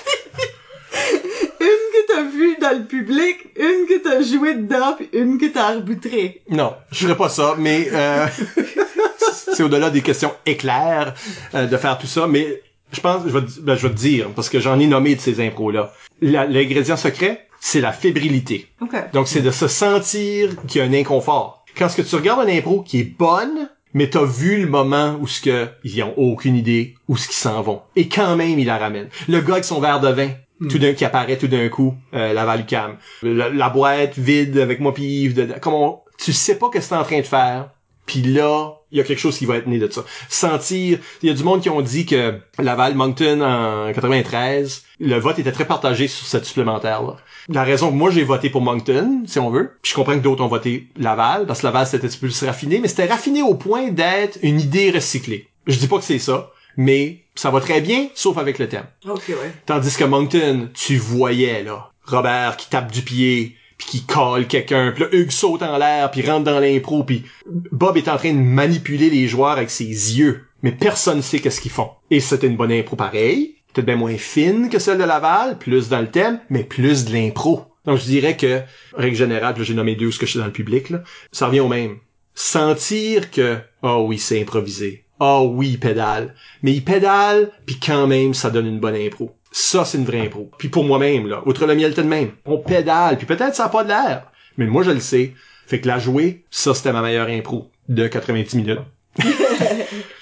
une 1.60 1.66
que 1.66 2.06
t'as 2.12 2.22
vue 2.24 2.56
dans 2.60 2.78
le 2.78 2.84
public, 2.84 3.36
une 3.56 3.86
que 3.88 4.02
t'as 4.02 4.22
joué 4.22 4.54
dedans, 4.54 4.94
puis 4.96 5.08
une 5.12 5.38
que 5.38 5.46
t'as 5.46 5.68
arbitré. 5.74 6.42
Non, 6.50 6.74
je 6.90 7.04
ferais 7.06 7.16
pas 7.16 7.28
ça, 7.28 7.54
mais 7.58 7.88
euh, 7.92 8.26
c'est 9.54 9.62
au-delà 9.62 9.90
des 9.90 10.02
questions 10.02 10.32
éclairs 10.46 11.14
euh, 11.54 11.66
de 11.66 11.76
faire 11.76 11.98
tout 11.98 12.06
ça, 12.06 12.26
mais 12.26 12.62
je 12.92 13.00
pense, 13.00 13.22
je 13.26 13.30
vais, 13.36 13.44
te- 13.46 13.60
ben, 13.60 13.74
je 13.76 13.86
vais 13.86 13.94
te 13.94 13.98
dire, 13.98 14.28
parce 14.34 14.48
que 14.48 14.60
j'en 14.60 14.78
ai 14.80 14.86
nommé 14.86 15.14
de 15.14 15.20
ces 15.20 15.44
impros-là. 15.46 15.92
L'ingrédient 16.22 16.96
secret, 16.96 17.46
c'est 17.60 17.80
la 17.80 17.92
fébrilité. 17.92 18.66
OK. 18.80 18.94
Donc, 19.12 19.28
c'est 19.28 19.42
de 19.42 19.50
se 19.50 19.68
sentir 19.68 20.50
qu'il 20.66 20.80
y 20.80 20.84
a 20.84 20.86
un 20.86 20.92
inconfort. 20.94 21.64
Quand 21.76 21.88
ce 21.88 21.96
que 21.96 22.02
tu 22.02 22.16
regardes 22.16 22.48
une 22.48 22.56
impro 22.56 22.82
qui 22.82 23.00
est 23.00 23.04
bonne, 23.18 23.68
mais 23.94 24.08
t'as 24.10 24.24
vu 24.24 24.60
le 24.62 24.68
moment 24.68 25.16
où 25.20 25.26
ce 25.26 25.40
que 25.40 25.68
ils 25.84 26.02
ont 26.02 26.14
aucune 26.16 26.56
idée 26.56 26.94
où 27.08 27.16
ce 27.16 27.26
qu'ils 27.26 27.36
s'en 27.36 27.62
vont. 27.62 27.82
Et 27.96 28.08
quand 28.08 28.36
même, 28.36 28.58
ils 28.58 28.66
la 28.66 28.78
ramènent. 28.78 29.08
Le 29.28 29.40
gars 29.40 29.54
avec 29.54 29.64
son 29.64 29.80
verre 29.80 30.00
de 30.00 30.08
vin, 30.08 30.30
tout 30.68 30.78
d'un 30.78 30.92
qui 30.94 31.04
apparaît 31.04 31.36
tout 31.36 31.48
d'un 31.48 31.68
coup, 31.68 31.94
euh, 32.14 32.32
la 32.32 32.44
Valucam. 32.44 32.96
La, 33.22 33.48
la 33.48 33.68
boîte 33.68 34.18
vide 34.18 34.58
avec 34.58 34.80
moi 34.80 34.92
pis 34.94 35.04
Yves 35.24 35.34
dedans. 35.34 35.54
Comme 35.60 35.74
on- 35.74 35.98
tu 36.18 36.32
sais 36.32 36.56
pas 36.58 36.66
ce 36.72 36.78
que 36.78 36.80
c'est 36.84 36.94
en 36.94 37.04
train 37.04 37.18
de 37.20 37.26
faire. 37.26 37.70
Puis 38.06 38.22
là, 38.22 38.72
il 38.90 38.96
y 38.96 39.00
a 39.02 39.04
quelque 39.04 39.18
chose 39.20 39.36
qui 39.36 39.44
va 39.44 39.56
être 39.56 39.66
né 39.66 39.78
de 39.78 39.88
ça. 39.92 40.02
Sentir, 40.30 40.98
il 41.22 41.28
y 41.28 41.30
a 41.30 41.34
du 41.34 41.44
monde 41.44 41.60
qui 41.60 41.68
ont 41.68 41.82
dit 41.82 42.06
que 42.06 42.38
Laval 42.58 42.94
Moncton 42.94 43.40
en 43.42 43.92
93, 43.92 44.82
le 45.00 45.16
vote 45.18 45.38
était 45.38 45.52
très 45.52 45.66
partagé 45.66 46.08
sur 46.08 46.26
cette 46.26 46.44
supplémentaire 46.46 47.02
là. 47.02 47.16
La 47.50 47.64
raison 47.64 47.90
que 47.90 47.94
moi 47.96 48.10
j'ai 48.10 48.24
voté 48.24 48.50
pour 48.50 48.60
Moncton, 48.62 49.22
si 49.26 49.38
on 49.38 49.50
veut, 49.50 49.72
puis 49.82 49.90
je 49.90 49.94
comprends 49.94 50.14
que 50.14 50.22
d'autres 50.22 50.42
ont 50.42 50.48
voté 50.48 50.88
Laval 50.96 51.46
parce 51.46 51.60
que 51.60 51.66
Laval 51.66 51.86
c'était 51.86 52.06
un 52.06 52.08
petit 52.08 52.18
peu 52.18 52.26
plus 52.28 52.42
raffiné, 52.44 52.78
mais 52.80 52.88
c'était 52.88 53.06
raffiné 53.06 53.42
au 53.42 53.54
point 53.54 53.90
d'être 53.90 54.38
une 54.42 54.60
idée 54.60 54.90
recyclée. 54.90 55.48
Je 55.66 55.76
dis 55.78 55.86
pas 55.88 55.98
que 55.98 56.04
c'est 56.04 56.18
ça, 56.18 56.50
mais 56.78 57.24
ça 57.34 57.50
va 57.50 57.60
très 57.60 57.82
bien 57.82 58.08
sauf 58.14 58.38
avec 58.38 58.58
le 58.58 58.68
thème. 58.68 58.86
OK, 59.06 59.24
ouais. 59.28 59.52
Tandis 59.66 59.96
que 59.96 60.04
Moncton, 60.04 60.70
tu 60.72 60.96
voyais, 60.96 61.62
là, 61.62 61.90
Robert 62.04 62.56
qui 62.56 62.70
tape 62.70 62.90
du 62.90 63.02
pied, 63.02 63.56
puis 63.76 63.86
qui 63.88 64.06
colle 64.06 64.46
quelqu'un, 64.46 64.92
puis 64.92 65.04
là, 65.04 65.08
Hugues 65.12 65.32
saute 65.32 65.62
en 65.62 65.76
l'air, 65.76 66.10
puis 66.10 66.22
rentre 66.22 66.44
dans 66.44 66.60
l'impro, 66.60 67.04
puis 67.04 67.24
Bob 67.46 67.96
est 67.96 68.08
en 68.08 68.16
train 68.16 68.32
de 68.32 68.38
manipuler 68.38 69.10
les 69.10 69.28
joueurs 69.28 69.50
avec 69.50 69.70
ses 69.70 69.84
yeux. 69.84 70.46
Mais 70.62 70.72
personne 70.72 71.20
sait 71.20 71.40
qu'est-ce 71.40 71.60
qu'ils 71.60 71.70
font. 71.70 71.90
Et 72.10 72.20
c'était 72.20 72.46
une 72.46 72.56
bonne 72.56 72.72
impro 72.72 72.96
pareil, 72.96 73.56
peut-être 73.72 73.86
bien 73.86 73.96
moins 73.96 74.16
fine 74.16 74.68
que 74.70 74.78
celle 74.78 74.98
de 74.98 75.04
Laval, 75.04 75.58
plus 75.58 75.88
dans 75.88 76.00
le 76.00 76.10
thème, 76.10 76.40
mais 76.48 76.64
plus 76.64 77.04
de 77.04 77.12
l'impro. 77.12 77.66
Donc 77.86 77.98
je 77.98 78.04
dirais 78.04 78.36
que, 78.36 78.62
règle 78.94 79.16
générale, 79.16 79.54
j'ai 79.58 79.74
nommé 79.74 79.96
deux 79.96 80.10
ce 80.12 80.18
que 80.18 80.26
je 80.26 80.32
suis 80.32 80.40
dans 80.40 80.46
le 80.46 80.52
public, 80.52 80.90
là, 80.90 81.02
ça 81.32 81.46
revient 81.46 81.60
au 81.60 81.68
même. 81.68 81.98
Sentir 82.34 83.30
que, 83.30 83.58
oh 83.82 84.04
oui, 84.06 84.18
c'est 84.18 84.40
improvisé. 84.40 85.04
Oh 85.20 85.50
oui, 85.54 85.70
il 85.70 85.80
pédale. 85.80 86.34
Mais 86.62 86.72
il 86.72 86.84
pédale, 86.84 87.50
puis 87.66 87.78
quand 87.84 88.06
même, 88.06 88.34
ça 88.34 88.50
donne 88.50 88.66
une 88.66 88.80
bonne 88.80 88.94
impro. 88.94 89.34
Ça, 89.50 89.84
c'est 89.84 89.98
une 89.98 90.04
vraie 90.04 90.26
impro. 90.26 90.50
Puis 90.58 90.68
pour 90.68 90.84
moi-même, 90.84 91.26
là, 91.26 91.42
outre 91.46 91.66
le 91.66 91.74
miel, 91.74 91.94
de 91.94 92.02
même. 92.02 92.32
On 92.46 92.58
pédale, 92.58 93.16
puis 93.16 93.26
peut-être 93.26 93.54
ça 93.54 93.64
a 93.66 93.68
pas 93.68 93.82
de 93.82 93.88
l'air. 93.88 94.30
Mais 94.56 94.66
moi, 94.66 94.82
je 94.82 94.90
le 94.90 95.00
sais. 95.00 95.34
Fait 95.66 95.80
que 95.80 95.88
la 95.88 95.98
jouer, 95.98 96.44
ça, 96.50 96.74
c'était 96.74 96.92
ma 96.92 97.02
meilleure 97.02 97.28
impro 97.28 97.70
de 97.88 98.06
90 98.06 98.56
minutes. 98.56 98.80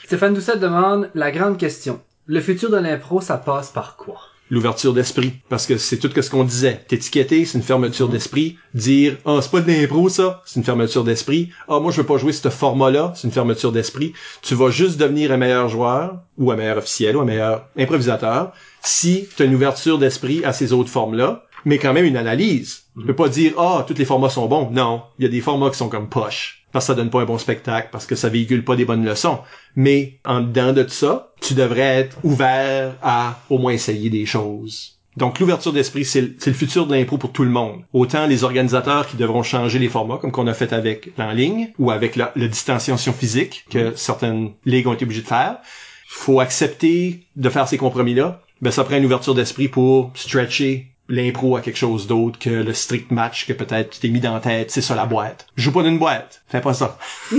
Stéphane 0.04 0.34
Doucet 0.34 0.56
demande 0.56 1.10
la 1.14 1.30
grande 1.30 1.58
question. 1.58 2.00
Le 2.26 2.40
futur 2.40 2.70
de 2.70 2.76
l'impro, 2.76 3.20
ça 3.20 3.36
passe 3.36 3.70
par 3.70 3.96
quoi? 3.96 4.20
L'ouverture 4.48 4.92
d'esprit. 4.92 5.32
Parce 5.48 5.66
que 5.66 5.76
c'est 5.76 5.98
tout 5.98 6.10
ce 6.14 6.30
qu'on 6.30 6.44
disait. 6.44 6.84
T'étiqueter, 6.86 7.44
c'est 7.44 7.58
une 7.58 7.64
fermeture 7.64 8.08
d'esprit. 8.08 8.56
Dire, 8.74 9.16
ah, 9.24 9.38
c'est 9.42 9.50
pas 9.50 9.60
de 9.60 9.70
l'impro, 9.70 10.08
ça. 10.08 10.42
C'est 10.46 10.60
une 10.60 10.64
fermeture 10.64 11.02
d'esprit. 11.02 11.50
Ah, 11.68 11.80
moi, 11.80 11.90
je 11.90 11.98
veux 12.00 12.06
pas 12.06 12.18
jouer 12.18 12.32
ce 12.32 12.48
format-là. 12.48 13.12
C'est 13.16 13.26
une 13.26 13.32
fermeture 13.32 13.72
d'esprit. 13.72 14.12
Tu 14.42 14.54
vas 14.54 14.70
juste 14.70 14.98
devenir 14.98 15.32
un 15.32 15.36
meilleur 15.36 15.68
joueur, 15.68 16.20
ou 16.38 16.52
un 16.52 16.56
meilleur 16.56 16.78
officiel, 16.78 17.16
ou 17.16 17.20
un 17.20 17.24
meilleur 17.24 17.66
improvisateur, 17.76 18.52
si 18.82 19.28
tu 19.36 19.42
as 19.42 19.46
une 19.46 19.54
ouverture 19.54 19.98
d'esprit 19.98 20.44
à 20.44 20.52
ces 20.52 20.72
autres 20.72 20.90
formes-là, 20.90 21.44
mais 21.64 21.78
quand 21.78 21.92
même 21.92 22.04
une 22.04 22.16
analyse. 22.16 22.84
Tu 22.98 23.04
peux 23.04 23.16
pas 23.16 23.28
dire, 23.28 23.54
ah, 23.58 23.84
tous 23.86 23.94
les 23.94 24.04
formats 24.04 24.30
sont 24.30 24.46
bons. 24.46 24.70
Non. 24.70 25.02
Il 25.18 25.24
y 25.24 25.26
a 25.26 25.30
des 25.30 25.40
formats 25.40 25.70
qui 25.70 25.76
sont 25.76 25.88
comme 25.88 26.08
poche. 26.08 26.65
Parce 26.76 26.84
que 26.84 26.92
ça 26.92 26.94
donne 26.94 27.08
pas 27.08 27.22
un 27.22 27.24
bon 27.24 27.38
spectacle, 27.38 27.88
parce 27.90 28.04
que 28.04 28.14
ça 28.14 28.28
véhicule 28.28 28.62
pas 28.62 28.76
des 28.76 28.84
bonnes 28.84 29.02
leçons. 29.02 29.38
Mais, 29.76 30.18
en 30.26 30.42
dedans 30.42 30.74
de 30.74 30.86
ça, 30.86 31.32
tu 31.40 31.54
devrais 31.54 32.00
être 32.00 32.18
ouvert 32.22 32.96
à 33.02 33.40
au 33.48 33.56
moins 33.56 33.72
essayer 33.72 34.10
des 34.10 34.26
choses. 34.26 34.98
Donc, 35.16 35.40
l'ouverture 35.40 35.72
d'esprit, 35.72 36.04
c'est 36.04 36.20
le, 36.20 36.52
futur 36.52 36.86
de 36.86 36.94
l'impro 36.94 37.16
pour 37.16 37.32
tout 37.32 37.44
le 37.44 37.50
monde. 37.50 37.80
Autant 37.94 38.26
les 38.26 38.44
organisateurs 38.44 39.06
qui 39.06 39.16
devront 39.16 39.42
changer 39.42 39.78
les 39.78 39.88
formats, 39.88 40.18
comme 40.18 40.32
qu'on 40.32 40.46
a 40.48 40.52
fait 40.52 40.74
avec 40.74 41.12
l'en 41.16 41.32
ligne, 41.32 41.72
ou 41.78 41.90
avec 41.90 42.14
la, 42.14 42.30
la 42.36 42.46
distanciation 42.46 43.14
physique 43.14 43.64
que 43.70 43.94
certaines 43.96 44.50
ligues 44.66 44.86
ont 44.86 44.92
été 44.92 45.06
obligées 45.06 45.22
de 45.22 45.28
faire. 45.28 45.56
Faut 46.08 46.40
accepter 46.40 47.26
de 47.36 47.48
faire 47.48 47.68
ces 47.68 47.78
compromis-là. 47.78 48.42
Ben, 48.60 48.70
ça 48.70 48.84
prend 48.84 48.98
une 48.98 49.06
ouverture 49.06 49.34
d'esprit 49.34 49.68
pour 49.68 50.10
stretcher 50.14 50.88
l'impro 51.08 51.56
à 51.56 51.60
quelque 51.60 51.78
chose 51.78 52.06
d'autre 52.06 52.38
que 52.38 52.50
le 52.50 52.72
strict 52.72 53.10
match 53.10 53.46
que 53.46 53.52
peut-être 53.52 53.90
tu 53.90 54.00
t'es 54.00 54.08
mis 54.08 54.20
dans 54.20 54.34
la 54.34 54.40
tête, 54.40 54.70
c'est 54.70 54.80
ça 54.80 54.94
la 54.94 55.06
boîte. 55.06 55.46
Joue 55.56 55.72
pas 55.72 55.82
d'une 55.82 55.98
boîte. 55.98 56.42
Fais 56.48 56.60
pas 56.60 56.74
ça. 56.74 56.98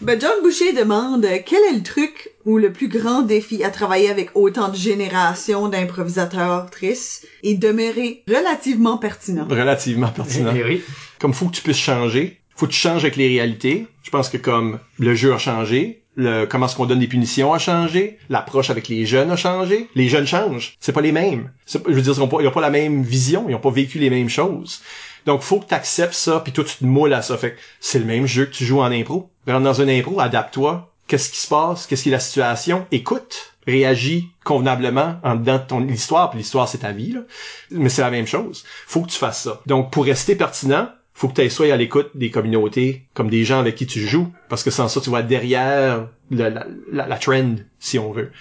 Ben, 0.00 0.20
John 0.20 0.42
Boucher 0.42 0.74
demande 0.74 1.24
euh, 1.24 1.38
quel 1.46 1.60
est 1.70 1.76
le 1.76 1.82
truc 1.82 2.32
ou 2.44 2.58
le 2.58 2.72
plus 2.72 2.88
grand 2.88 3.22
défi 3.22 3.64
à 3.64 3.70
travailler 3.70 4.10
avec 4.10 4.30
autant 4.34 4.68
de 4.68 4.76
générations 4.76 5.68
d'improvisateurs 5.68 6.68
tristes 6.68 7.26
et 7.42 7.54
demeurer 7.54 8.22
relativement 8.28 8.98
pertinent. 8.98 9.46
Relativement 9.48 10.08
pertinent. 10.08 10.52
Eh 10.54 10.64
oui. 10.64 10.82
comme 11.18 11.32
faut 11.32 11.46
que 11.46 11.54
tu 11.54 11.62
puisses 11.62 11.78
changer, 11.78 12.40
faut 12.54 12.66
que 12.66 12.72
tu 12.72 12.78
changes 12.78 13.04
avec 13.04 13.16
les 13.16 13.28
réalités. 13.28 13.86
Je 14.02 14.10
pense 14.10 14.28
que 14.28 14.36
comme 14.36 14.78
le 14.98 15.14
jeu 15.14 15.32
a 15.32 15.38
changé, 15.38 16.03
le 16.16 16.46
comment 16.46 16.66
est-ce 16.66 16.76
qu'on 16.76 16.86
donne 16.86 17.00
des 17.00 17.08
punitions 17.08 17.52
a 17.52 17.58
changé, 17.58 18.18
l'approche 18.28 18.70
avec 18.70 18.88
les 18.88 19.06
jeunes 19.06 19.30
a 19.30 19.36
changé, 19.36 19.88
les 19.94 20.08
jeunes 20.08 20.26
changent, 20.26 20.76
c'est 20.80 20.92
pas 20.92 21.00
les 21.00 21.12
mêmes. 21.12 21.50
Je 21.66 21.78
veux 21.78 22.02
dire, 22.02 22.14
ils 22.16 22.22
ont 22.22 22.28
pas, 22.28 22.50
pas 22.50 22.60
la 22.60 22.70
même 22.70 23.02
vision, 23.02 23.46
ils 23.48 23.54
ont 23.54 23.60
pas 23.60 23.70
vécu 23.70 23.98
les 23.98 24.10
mêmes 24.10 24.28
choses. 24.28 24.80
Donc 25.26 25.42
faut 25.42 25.58
que 25.60 25.66
tu 25.66 25.74
acceptes 25.74 26.14
ça, 26.14 26.40
puis 26.40 26.52
toi 26.52 26.64
tu 26.64 26.76
te 26.76 26.84
moules 26.84 27.14
à 27.14 27.22
ça. 27.22 27.36
Fait 27.36 27.56
c'est 27.80 27.98
le 27.98 28.04
même 28.04 28.26
jeu 28.26 28.46
que 28.46 28.52
tu 28.52 28.64
joues 28.64 28.80
en 28.80 28.92
impro. 28.92 29.30
Rentre 29.46 29.64
dans 29.64 29.80
une 29.80 29.90
impro, 29.90 30.20
adapte-toi. 30.20 30.90
Qu'est-ce 31.06 31.30
qui 31.30 31.38
se 31.38 31.48
passe? 31.48 31.86
Qu'est-ce 31.86 32.02
qui 32.02 32.08
est 32.08 32.12
la 32.12 32.20
situation? 32.20 32.86
Écoute, 32.90 33.54
réagis 33.66 34.30
convenablement 34.42 35.16
en 35.22 35.34
dedans 35.36 35.58
de 35.58 35.64
ton 35.64 35.86
histoire, 35.88 36.30
puis 36.30 36.38
l'histoire 36.38 36.68
c'est 36.68 36.78
ta 36.78 36.92
vie 36.92 37.12
là. 37.12 37.20
Mais 37.70 37.88
c'est 37.88 38.02
la 38.02 38.10
même 38.10 38.26
chose. 38.26 38.64
Faut 38.86 39.02
que 39.02 39.10
tu 39.10 39.18
fasses 39.18 39.42
ça. 39.42 39.60
Donc 39.66 39.90
pour 39.90 40.04
rester 40.04 40.34
pertinent, 40.34 40.88
faut 41.14 41.28
que 41.28 41.40
tu 41.40 41.48
sois 41.48 41.72
à 41.72 41.76
l'écoute 41.76 42.10
des 42.14 42.30
communautés, 42.30 43.06
comme 43.14 43.30
des 43.30 43.44
gens 43.44 43.60
avec 43.60 43.76
qui 43.76 43.86
tu 43.86 44.00
joues, 44.00 44.32
parce 44.48 44.64
que 44.64 44.70
sans 44.70 44.88
ça, 44.88 45.00
tu 45.00 45.10
vas 45.10 45.22
derrière 45.22 46.08
la, 46.30 46.50
la, 46.50 46.66
la 47.06 47.16
trend, 47.16 47.54
si 47.78 47.98
on 48.00 48.12
veut. 48.12 48.32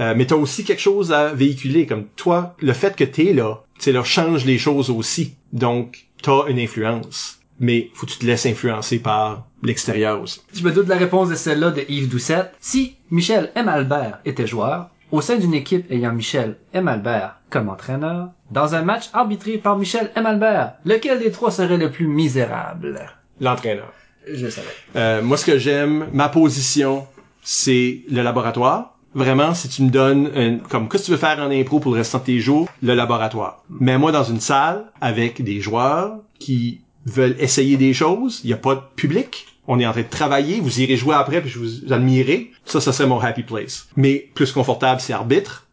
Euh, 0.00 0.14
mais 0.16 0.26
tu 0.26 0.32
as 0.32 0.38
aussi 0.38 0.64
quelque 0.64 0.80
chose 0.80 1.12
à 1.12 1.34
véhiculer, 1.34 1.86
comme 1.86 2.06
toi, 2.16 2.56
le 2.60 2.72
fait 2.72 2.96
que 2.96 3.04
t'es 3.04 3.34
là, 3.34 3.62
tu 3.78 3.92
là, 3.92 4.02
change 4.02 4.46
les 4.46 4.58
choses 4.58 4.88
aussi. 4.88 5.36
Donc, 5.52 6.06
t'as 6.22 6.46
une 6.48 6.58
influence. 6.58 7.38
Mais 7.60 7.90
faut 7.94 8.06
que 8.06 8.12
tu 8.12 8.18
te 8.18 8.26
laisses 8.26 8.46
influencer 8.46 8.98
par 8.98 9.46
l'extérieur 9.62 10.20
aussi. 10.22 10.40
Je 10.54 10.64
me 10.64 10.72
doute 10.72 10.86
de 10.86 10.90
la 10.90 10.96
réponse 10.96 11.28
de 11.28 11.34
celle-là 11.34 11.70
de 11.70 11.84
Yves 11.88 12.08
Doucet. 12.08 12.50
Si 12.60 12.96
Michel 13.10 13.52
M. 13.54 13.68
Albert 13.68 14.20
était 14.24 14.46
joueur, 14.46 14.88
au 15.12 15.20
sein 15.20 15.36
d'une 15.36 15.54
équipe 15.54 15.90
ayant 15.92 16.12
Michel 16.12 16.56
M. 16.72 16.88
Albert 16.88 17.36
comme 17.50 17.68
entraîneur, 17.68 18.30
dans 18.52 18.74
un 18.74 18.82
match 18.82 19.04
arbitré 19.12 19.58
par 19.58 19.76
Michel 19.78 20.10
M. 20.14 20.26
Albert, 20.26 20.74
lequel 20.84 21.18
des 21.18 21.30
trois 21.30 21.50
serait 21.50 21.78
le 21.78 21.90
plus 21.90 22.06
misérable? 22.06 23.00
L'entraîneur. 23.40 23.92
Je 24.30 24.44
le 24.44 24.50
savais. 24.50 24.68
Euh, 24.94 25.22
moi, 25.22 25.36
ce 25.36 25.44
que 25.46 25.58
j'aime, 25.58 26.06
ma 26.12 26.28
position, 26.28 27.06
c'est 27.42 28.02
le 28.10 28.22
laboratoire. 28.22 28.98
Vraiment, 29.14 29.52
si 29.52 29.68
tu 29.68 29.82
me 29.82 29.90
donnes 29.90 30.30
un- 30.36 30.58
comme 30.58 30.88
qu'est-ce 30.88 31.02
que 31.02 31.06
tu 31.06 31.12
veux 31.12 31.16
faire 31.18 31.38
en 31.38 31.50
impro 31.50 31.80
pour 31.80 31.92
le 31.92 31.98
restant 31.98 32.18
de 32.18 32.24
tes 32.24 32.38
jours, 32.40 32.68
le 32.82 32.94
laboratoire. 32.94 33.62
Mets-moi 33.68 34.12
dans 34.12 34.24
une 34.24 34.40
salle 34.40 34.84
avec 35.00 35.42
des 35.42 35.60
joueurs 35.60 36.16
qui 36.38 36.80
veulent 37.04 37.36
essayer 37.38 37.76
des 37.76 37.92
choses. 37.92 38.40
Il 38.44 38.46
n'y 38.48 38.52
a 38.54 38.58
pas 38.58 38.74
de 38.76 38.80
public. 38.96 39.46
On 39.66 39.78
est 39.80 39.86
en 39.86 39.92
train 39.92 40.02
de 40.02 40.08
travailler. 40.08 40.60
Vous 40.60 40.80
irez 40.80 40.96
jouer 40.96 41.14
après 41.14 41.40
puis 41.40 41.50
je 41.50 41.58
vous 41.58 41.92
admirez. 41.92 42.50
Ça, 42.64 42.80
ça 42.80 42.92
serait 42.92 43.08
mon 43.08 43.20
happy 43.20 43.42
place. 43.42 43.88
Mais 43.96 44.30
plus 44.34 44.50
confortable, 44.52 45.00
c'est 45.00 45.12
arbitre. 45.12 45.66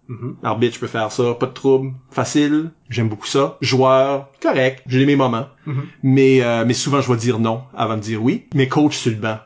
Arbitre, 0.44 0.76
je 0.76 0.80
peux 0.80 0.88
faire 0.88 1.12
ça, 1.12 1.34
pas 1.40 1.46
de 1.46 1.54
trouble, 1.54 1.94
facile, 2.10 2.72
j'aime 2.90 3.10
beaucoup 3.10 3.28
ça. 3.28 3.58
Joueur, 3.62 4.30
correct, 4.42 4.82
j'ai 4.88 5.06
mes 5.06 5.16
moments. 5.16 5.48
Mais 6.04 6.42
euh, 6.42 6.64
mais 6.66 6.74
souvent 6.74 7.02
je 7.02 7.12
vais 7.12 7.18
dire 7.20 7.40
non 7.40 7.62
avant 7.76 7.96
de 7.96 8.02
dire 8.02 8.24
oui. 8.24 8.46
Mais 8.56 8.68
coach 8.68 8.98
sur 8.98 9.12
le 9.12 9.18
banc, 9.18 9.38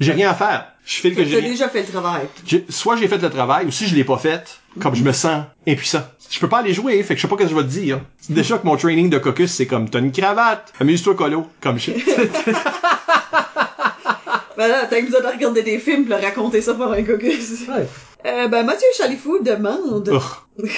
j'ai 0.00 0.12
rien 0.12 0.30
à 0.30 0.34
faire. 0.34 0.66
Je 0.84 0.96
file 1.00 1.14
que 1.14 1.22
T'as 1.22 1.28
j'ai 1.28 1.40
déjà 1.40 1.68
fait 1.68 1.80
le 1.80 1.86
travail. 1.88 2.26
soit 2.68 2.96
j'ai 2.96 3.08
fait 3.08 3.16
le 3.16 3.30
travail 3.30 3.66
ou 3.66 3.70
si 3.70 3.86
je 3.86 3.94
l'ai 3.94 4.04
pas 4.04 4.18
fait, 4.18 4.60
comme 4.80 4.94
je 4.94 5.02
me 5.02 5.12
sens 5.12 5.44
impuissant. 5.66 6.02
Je 6.28 6.38
peux 6.40 6.48
pas 6.48 6.58
aller 6.58 6.74
jouer, 6.74 7.02
fait 7.02 7.14
que 7.14 7.20
je 7.20 7.22
sais 7.26 7.28
pas 7.28 7.36
ce 7.38 7.42
que 7.44 7.48
je 7.50 7.54
vais 7.54 7.62
te 7.62 7.68
dire. 7.68 8.00
Déjà 8.28 8.58
que 8.58 8.66
mon 8.66 8.76
training 8.76 9.08
de 9.08 9.18
caucus, 9.18 9.50
c'est 9.50 9.66
comme 9.66 9.88
t'as 9.88 10.00
une 10.00 10.12
cravate, 10.12 10.72
amuse-toi 10.80 11.14
colo, 11.14 11.46
comme 11.60 11.78
je. 11.78 11.92
Voilà, 14.56 14.86
t'as 14.88 15.00
besoin 15.02 15.20
de 15.20 15.26
regarder 15.26 15.62
des 15.62 15.78
films 15.80 16.04
pour 16.04 16.16
raconter 16.20 16.60
ça 16.60 16.74
pour 16.74 16.92
un 16.92 17.02
caucus. 17.02 17.66
Ouais. 17.68 17.88
Euh, 18.26 18.48
ben, 18.48 18.64
Mathieu 18.64 18.88
Chalifou 18.96 19.38
demande 19.42 20.08
Ugh. 20.08 20.66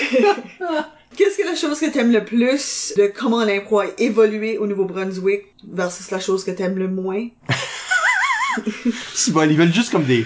Qu'est-ce 1.16 1.38
que 1.38 1.46
la 1.46 1.54
chose 1.54 1.78
que 1.80 1.86
t'aimes 1.86 2.12
le 2.12 2.24
plus 2.24 2.92
de 2.96 3.06
comment 3.06 3.44
l'impro 3.44 3.80
a 3.80 3.86
évolué 3.98 4.58
au 4.58 4.66
Nouveau-Brunswick 4.66 5.44
versus 5.72 6.10
la 6.10 6.20
chose 6.20 6.44
que 6.44 6.50
t'aimes 6.50 6.78
le 6.78 6.88
moins? 6.88 7.28
Si 9.12 9.32
bon, 9.32 9.48
ils 9.50 9.56
veulent 9.56 9.72
juste 9.72 9.90
comme 9.92 10.04
des. 10.04 10.24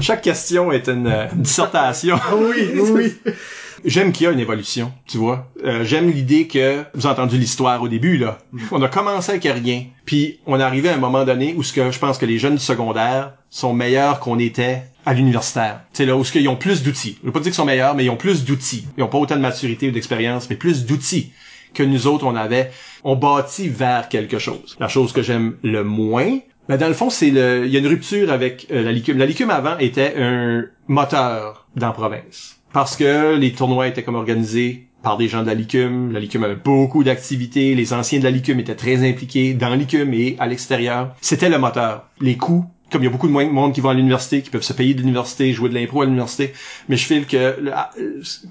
Chaque 0.00 0.22
question 0.22 0.70
est 0.70 0.88
une, 0.88 1.08
euh, 1.08 1.26
une 1.32 1.42
dissertation. 1.42 2.16
oui, 2.36 2.78
oui. 2.78 3.14
J'aime 3.84 4.12
qu'il 4.12 4.24
y 4.24 4.26
a 4.26 4.32
une 4.32 4.40
évolution, 4.40 4.92
tu 5.06 5.18
vois. 5.18 5.50
Euh, 5.64 5.84
J'aime 5.84 6.10
l'idée 6.10 6.46
que 6.46 6.84
vous 6.94 7.06
avez 7.06 7.20
entendu 7.20 7.38
l'histoire 7.38 7.82
au 7.82 7.88
début 7.88 8.16
là. 8.16 8.38
On 8.72 8.82
a 8.82 8.88
commencé 8.88 9.32
avec 9.32 9.44
rien, 9.44 9.84
puis 10.04 10.38
on 10.46 10.58
est 10.58 10.62
arrivé 10.62 10.88
à 10.88 10.94
un 10.94 10.98
moment 10.98 11.24
donné 11.24 11.54
où 11.56 11.62
ce 11.62 11.72
que 11.72 11.90
je 11.90 11.98
pense 11.98 12.18
que 12.18 12.26
les 12.26 12.38
jeunes 12.38 12.54
du 12.54 12.62
secondaire 12.62 13.34
sont 13.50 13.72
meilleurs 13.72 14.20
qu'on 14.20 14.38
était 14.38 14.82
à 15.04 15.14
l'universitaire. 15.14 15.80
C'est 15.92 16.06
là 16.06 16.16
où 16.16 16.24
ce 16.24 16.32
qu'ils 16.32 16.48
ont 16.48 16.56
plus 16.56 16.82
d'outils. 16.82 17.18
Je 17.20 17.26
veux 17.26 17.32
pas 17.32 17.40
dire 17.40 17.46
qu'ils 17.50 17.54
sont 17.54 17.64
meilleurs, 17.64 17.94
mais 17.94 18.04
ils 18.04 18.10
ont 18.10 18.16
plus 18.16 18.44
d'outils. 18.44 18.86
Ils 18.96 19.02
ont 19.04 19.08
pas 19.08 19.18
autant 19.18 19.36
de 19.36 19.40
maturité 19.40 19.88
ou 19.88 19.92
d'expérience, 19.92 20.50
mais 20.50 20.56
plus 20.56 20.84
d'outils 20.86 21.32
que 21.74 21.82
nous 21.82 22.06
autres 22.06 22.26
on 22.26 22.34
avait. 22.34 22.70
On 23.04 23.14
bâtit 23.16 23.68
vers 23.68 24.08
quelque 24.08 24.38
chose. 24.38 24.76
La 24.80 24.88
chose 24.88 25.12
que 25.12 25.22
j'aime 25.22 25.56
le 25.62 25.84
moins, 25.84 26.38
ben 26.68 26.76
dans 26.76 26.88
le 26.88 26.94
fond, 26.94 27.10
c'est 27.10 27.30
le, 27.30 27.66
il 27.66 27.72
y 27.72 27.76
a 27.76 27.78
une 27.78 27.86
rupture 27.86 28.32
avec 28.32 28.66
euh, 28.72 28.82
la 28.82 28.90
licume. 28.90 29.18
La 29.18 29.26
licume 29.26 29.50
avant 29.50 29.78
était 29.78 30.14
un 30.18 30.64
moteur 30.88 31.68
dans 31.76 31.86
la 31.88 31.92
province. 31.92 32.56
Parce 32.76 32.94
que 32.94 33.36
les 33.36 33.52
tournois 33.52 33.88
étaient 33.88 34.02
comme 34.02 34.16
organisés 34.16 34.86
par 35.02 35.16
des 35.16 35.28
gens 35.28 35.40
de 35.40 35.46
la 35.46 35.54
licume. 35.54 36.12
La 36.12 36.20
licume 36.20 36.44
avait 36.44 36.56
beaucoup 36.56 37.04
d'activités. 37.04 37.74
Les 37.74 37.94
anciens 37.94 38.18
de 38.18 38.24
la 38.24 38.30
licume 38.30 38.60
étaient 38.60 38.74
très 38.74 39.08
impliqués 39.08 39.54
dans 39.54 39.70
la 39.70 39.76
licume 39.76 40.12
et 40.12 40.36
à 40.38 40.46
l'extérieur. 40.46 41.14
C'était 41.22 41.48
le 41.48 41.56
moteur. 41.56 42.04
Les 42.20 42.36
coûts, 42.36 42.66
comme 42.92 43.00
il 43.00 43.06
y 43.06 43.08
a 43.08 43.10
beaucoup 43.10 43.28
de 43.28 43.32
monde 43.32 43.72
qui 43.72 43.80
vont 43.80 43.88
à 43.88 43.94
l'université, 43.94 44.42
qui 44.42 44.50
peuvent 44.50 44.60
se 44.60 44.74
payer 44.74 44.92
de 44.92 45.00
l'université, 45.00 45.54
jouer 45.54 45.70
de 45.70 45.74
l'impro 45.74 46.02
à 46.02 46.04
l'université, 46.04 46.52
mais 46.90 46.98
je 46.98 47.06
file 47.06 47.24
que, 47.24 47.56
ah, 47.74 47.92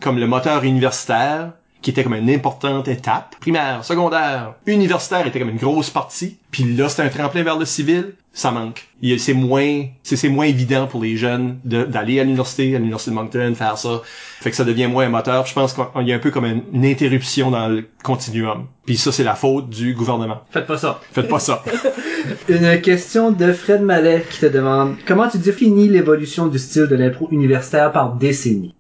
comme 0.02 0.18
le 0.18 0.26
moteur 0.26 0.64
universitaire, 0.64 1.52
qui 1.84 1.92
était 1.92 2.04
comme 2.04 2.16
une 2.16 2.32
importante 2.32 2.88
étape. 2.88 3.36
Primaire, 3.40 3.86
secondaire, 3.86 4.56
universitaire 4.66 5.28
était 5.28 5.38
comme 5.38 5.52
une 5.52 5.58
grosse 5.58 5.92
partie. 5.92 6.40
Puis 6.50 6.64
là, 6.64 6.90
c'était 6.90 7.04
un 7.04 7.10
tremplin 7.10 7.44
vers 7.44 7.60
le 7.60 7.66
civil. 7.66 8.16
Ça 8.38 8.52
manque. 8.52 8.84
Il 9.02 9.10
y 9.10 9.14
a- 9.14 9.18
C'est 9.18 9.34
moins, 9.34 9.86
c'est 10.04 10.18
c'est 10.18 10.28
moins 10.28 10.46
évident 10.46 10.88
pour 10.88 11.02
les 11.02 11.16
jeunes 11.16 11.58
de- 11.64 11.86
d'aller 11.86 12.20
à 12.20 12.24
l'université, 12.26 12.76
à 12.76 12.80
l'université 12.80 13.12
de 13.12 13.16
Moncton, 13.16 13.54
faire 13.56 13.78
ça. 13.78 14.02
Fait 14.42 14.50
que 14.50 14.58
ça 14.58 14.66
devient 14.66 14.88
moins 14.88 15.06
un 15.06 15.10
moteur. 15.10 15.46
Je 15.46 15.54
pense 15.54 15.74
qu'il 15.74 16.08
y 16.08 16.12
a 16.12 16.16
un 16.16 16.20
peu 16.20 16.32
comme 16.32 16.46
une, 16.46 16.62
une 16.74 16.86
interruption 16.86 17.50
dans 17.50 17.70
le 17.70 17.86
continuum. 18.04 18.66
Puis 18.86 18.98
ça, 18.98 19.14
c'est 19.14 19.24
la 19.24 19.36
faute 19.36 19.70
du 19.70 19.94
gouvernement. 19.94 20.42
Faites 20.52 20.68
pas 20.68 20.78
ça. 20.78 21.00
Faites 21.14 21.30
pas 21.30 21.40
ça. 21.40 21.64
Une 22.50 22.82
question 22.82 23.32
de 23.32 23.54
Fred 23.54 23.82
Mallet 23.82 24.26
qui 24.30 24.40
te 24.42 24.46
demande 24.48 24.96
comment 25.08 25.30
tu 25.30 25.38
définis 25.38 25.88
l'évolution 25.88 26.48
du 26.48 26.60
style 26.60 26.88
de 26.88 26.96
l'impro 26.96 27.28
universitaire 27.32 27.92
par 27.94 28.14
décennie? 28.16 28.76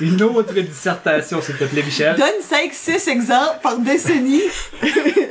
Une 0.00 0.22
autre 0.22 0.54
dissertation, 0.54 1.40
s'il 1.42 1.56
te 1.56 1.64
plaît, 1.64 1.82
Michel. 1.82 2.16
Donne 2.16 2.28
5-6 2.42 3.10
exemples 3.10 3.58
par 3.62 3.78
décennie. 3.78 4.42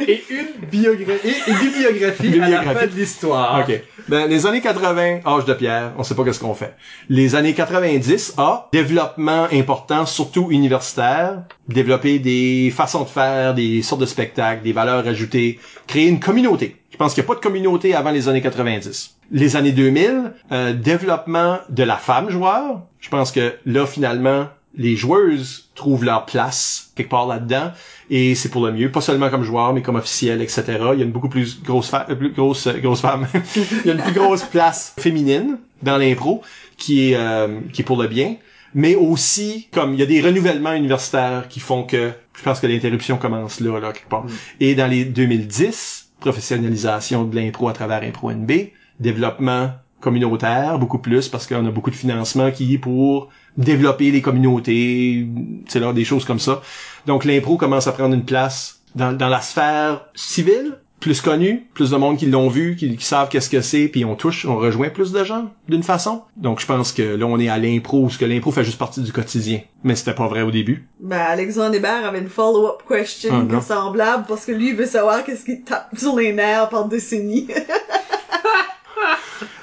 Et 0.08 0.24
une 0.30 0.68
biographie, 0.68 1.28
et 1.28 1.52
une 1.52 1.58
bibliographie 1.58 2.40
à 2.42 2.50
la 2.50 2.62
fin 2.64 2.88
de 2.88 2.96
l'histoire. 2.96 3.66
OK. 3.68 3.82
Ben, 4.08 4.28
les 4.28 4.46
années 4.46 4.62
80, 4.62 5.20
âge 5.26 5.46
de 5.46 5.54
pierre, 5.54 5.94
on 5.98 6.04
sait 6.04 6.16
pas 6.16 6.24
qu'est-ce 6.24 6.40
qu'on 6.40 6.54
fait. 6.54 6.76
Les 7.10 7.36
années 7.36 7.54
90, 7.54 8.36
A, 8.38 8.70
développement 8.72 9.48
important, 9.52 10.06
surtout 10.06 10.48
universitaire, 10.52 11.44
développer 11.68 12.20
des 12.20 12.74
façons 12.76 13.04
de 13.04 13.10
faire, 13.10 13.54
des 13.54 13.82
sortes 13.82 14.02
de 14.02 14.06
spectacles, 14.06 14.64
des 14.64 14.74
valeurs 14.74 15.08
ajoutées, 15.08 15.60
créer 15.88 16.08
une 16.08 16.20
communauté. 16.20 16.81
Je 16.92 16.98
pense 16.98 17.14
qu'il 17.14 17.24
n'y 17.24 17.26
a 17.26 17.30
pas 17.30 17.36
de 17.36 17.44
communauté 17.44 17.96
avant 17.96 18.12
les 18.12 18.28
années 18.28 18.42
90. 18.42 19.16
Les 19.32 19.56
années 19.56 19.72
2000, 19.72 20.34
euh, 20.52 20.74
développement 20.74 21.60
de 21.70 21.84
la 21.84 21.96
femme 21.96 22.30
joueur. 22.30 22.82
Je 23.00 23.10
pense 23.10 23.32
que 23.32 23.56
là, 23.66 23.86
finalement, 23.86 24.48
les 24.76 24.96
joueuses 24.96 25.70
trouvent 25.76 26.04
leur 26.04 26.26
place 26.26 26.92
quelque 26.96 27.10
part 27.10 27.28
là-dedans 27.28 27.72
et 28.10 28.36
c'est 28.36 28.50
pour 28.50 28.66
le 28.66 28.72
mieux, 28.72 28.92
pas 28.92 29.02
seulement 29.02 29.30
comme 29.30 29.44
joueur 29.44 29.74
mais 29.74 29.82
comme 29.82 29.96
officiel, 29.96 30.42
etc. 30.42 30.64
Il 30.94 31.00
y 31.00 31.02
a 31.02 31.06
une 31.06 31.12
beaucoup 31.12 31.30
plus 31.30 31.62
grosse, 31.62 31.94
euh, 31.94 32.16
plus 32.16 32.32
grosse, 32.32 32.68
euh, 32.68 32.80
grosse 32.80 33.02
femme. 33.02 33.28
Il 33.56 33.88
y 33.88 33.90
a 33.90 33.94
une 33.94 34.02
plus 34.02 34.14
grosse 34.14 34.44
place 34.44 34.94
féminine 34.98 35.58
dans 35.82 35.98
l'impro 35.98 36.42
qui 36.78 37.12
est 37.12 37.16
euh, 37.16 37.60
qui 37.74 37.82
est 37.82 37.86
pour 37.86 38.02
le 38.02 38.08
bien, 38.08 38.36
mais 38.74 38.96
aussi 38.96 39.68
comme 39.72 39.94
il 39.94 40.00
y 40.00 40.04
a 40.04 40.06
des 40.06 40.22
renouvellements 40.22 40.74
universitaires 40.74 41.48
qui 41.50 41.60
font 41.60 41.84
que 41.84 42.12
je 42.38 42.44
pense 42.44 42.60
que 42.60 42.68
l'interruption 42.68 43.18
commence 43.18 43.60
là, 43.60 43.80
là 43.80 43.92
quelque 43.92 44.10
part. 44.10 44.26
Et 44.60 44.74
dans 44.76 44.88
les 44.88 45.06
2010, 45.06 46.11
professionnalisation 46.22 47.26
de 47.26 47.36
l'impro 47.36 47.68
à 47.68 47.74
travers 47.74 48.04
Impro 48.04 48.32
NB, 48.32 48.52
développement 49.00 49.72
communautaire 50.00 50.80
beaucoup 50.80 50.98
plus 50.98 51.28
parce 51.28 51.46
qu'on 51.46 51.66
a 51.66 51.72
beaucoup 51.72 51.92
de 51.92 51.96
financement 51.96 52.52
qui 52.52 52.74
est 52.74 52.78
pour 52.78 53.30
développer 53.58 54.12
les 54.12 54.22
communautés, 54.22 55.28
c'est 55.68 55.80
là 55.80 55.92
des 55.94 56.06
choses 56.06 56.26
comme 56.26 56.40
ça. 56.40 56.62
Donc 57.06 57.26
l'impro 57.26 57.58
commence 57.58 57.88
à 57.88 57.92
prendre 57.92 58.16
une 58.16 58.26
place 58.26 58.82
dans, 58.96 59.12
dans 59.14 59.28
la 59.30 59.42
sphère 59.42 60.06
civile, 60.16 60.80
plus 61.02 61.20
connue, 61.20 61.68
plus 61.74 61.90
de 61.90 61.98
monde 61.98 62.16
qui 62.16 62.28
l'ont 62.28 62.48
vu, 62.48 62.78
qui, 62.78 62.96
qui 62.96 63.04
savent 63.04 63.28
qu'est-ce 63.28 63.50
que 63.50 63.60
c'est, 63.62 63.88
puis 63.90 64.06
on 64.06 64.16
touche, 64.16 64.46
on 64.46 64.56
rejoint 64.56 64.90
plus 64.90 65.12
de 65.12 65.24
gens 65.26 65.52
d'une 65.68 65.84
façon. 65.84 66.22
Donc 66.38 66.62
je 66.62 66.66
pense 66.66 66.94
que 66.94 67.02
là 67.02 67.26
on 67.26 67.40
est 67.40 67.50
à 67.50 67.58
l'impro, 67.58 68.04
parce 68.04 68.18
que 68.18 68.26
l'impro 68.26 68.52
fait 68.52 68.64
juste 68.64 68.78
partie 68.78 69.02
du 69.02 69.12
quotidien, 69.12 69.60
mais 69.84 69.96
c'était 69.96 70.14
pas 70.14 70.28
vrai 70.28 70.44
au 70.44 70.52
début. 70.52 70.88
Ben, 71.02 71.18
Alexandre 71.20 71.76
Hébert 71.76 72.06
avait 72.06 72.20
une 72.20 72.30
follow-up 72.30 72.84
question 72.88 73.48
Ah, 73.52 73.62
semblable 73.62 74.26
parce 74.28 74.46
que 74.46 74.52
lui, 74.52 74.70
il 74.70 74.76
veut 74.76 74.86
savoir 74.86 75.26
qu'est-ce 75.26 75.44
qui 75.44 75.62
tape 75.62 75.90
sur 75.98 76.16
les 76.16 76.32
nerfs 76.32 76.70
par 76.70 76.88
décennie. 76.88 77.48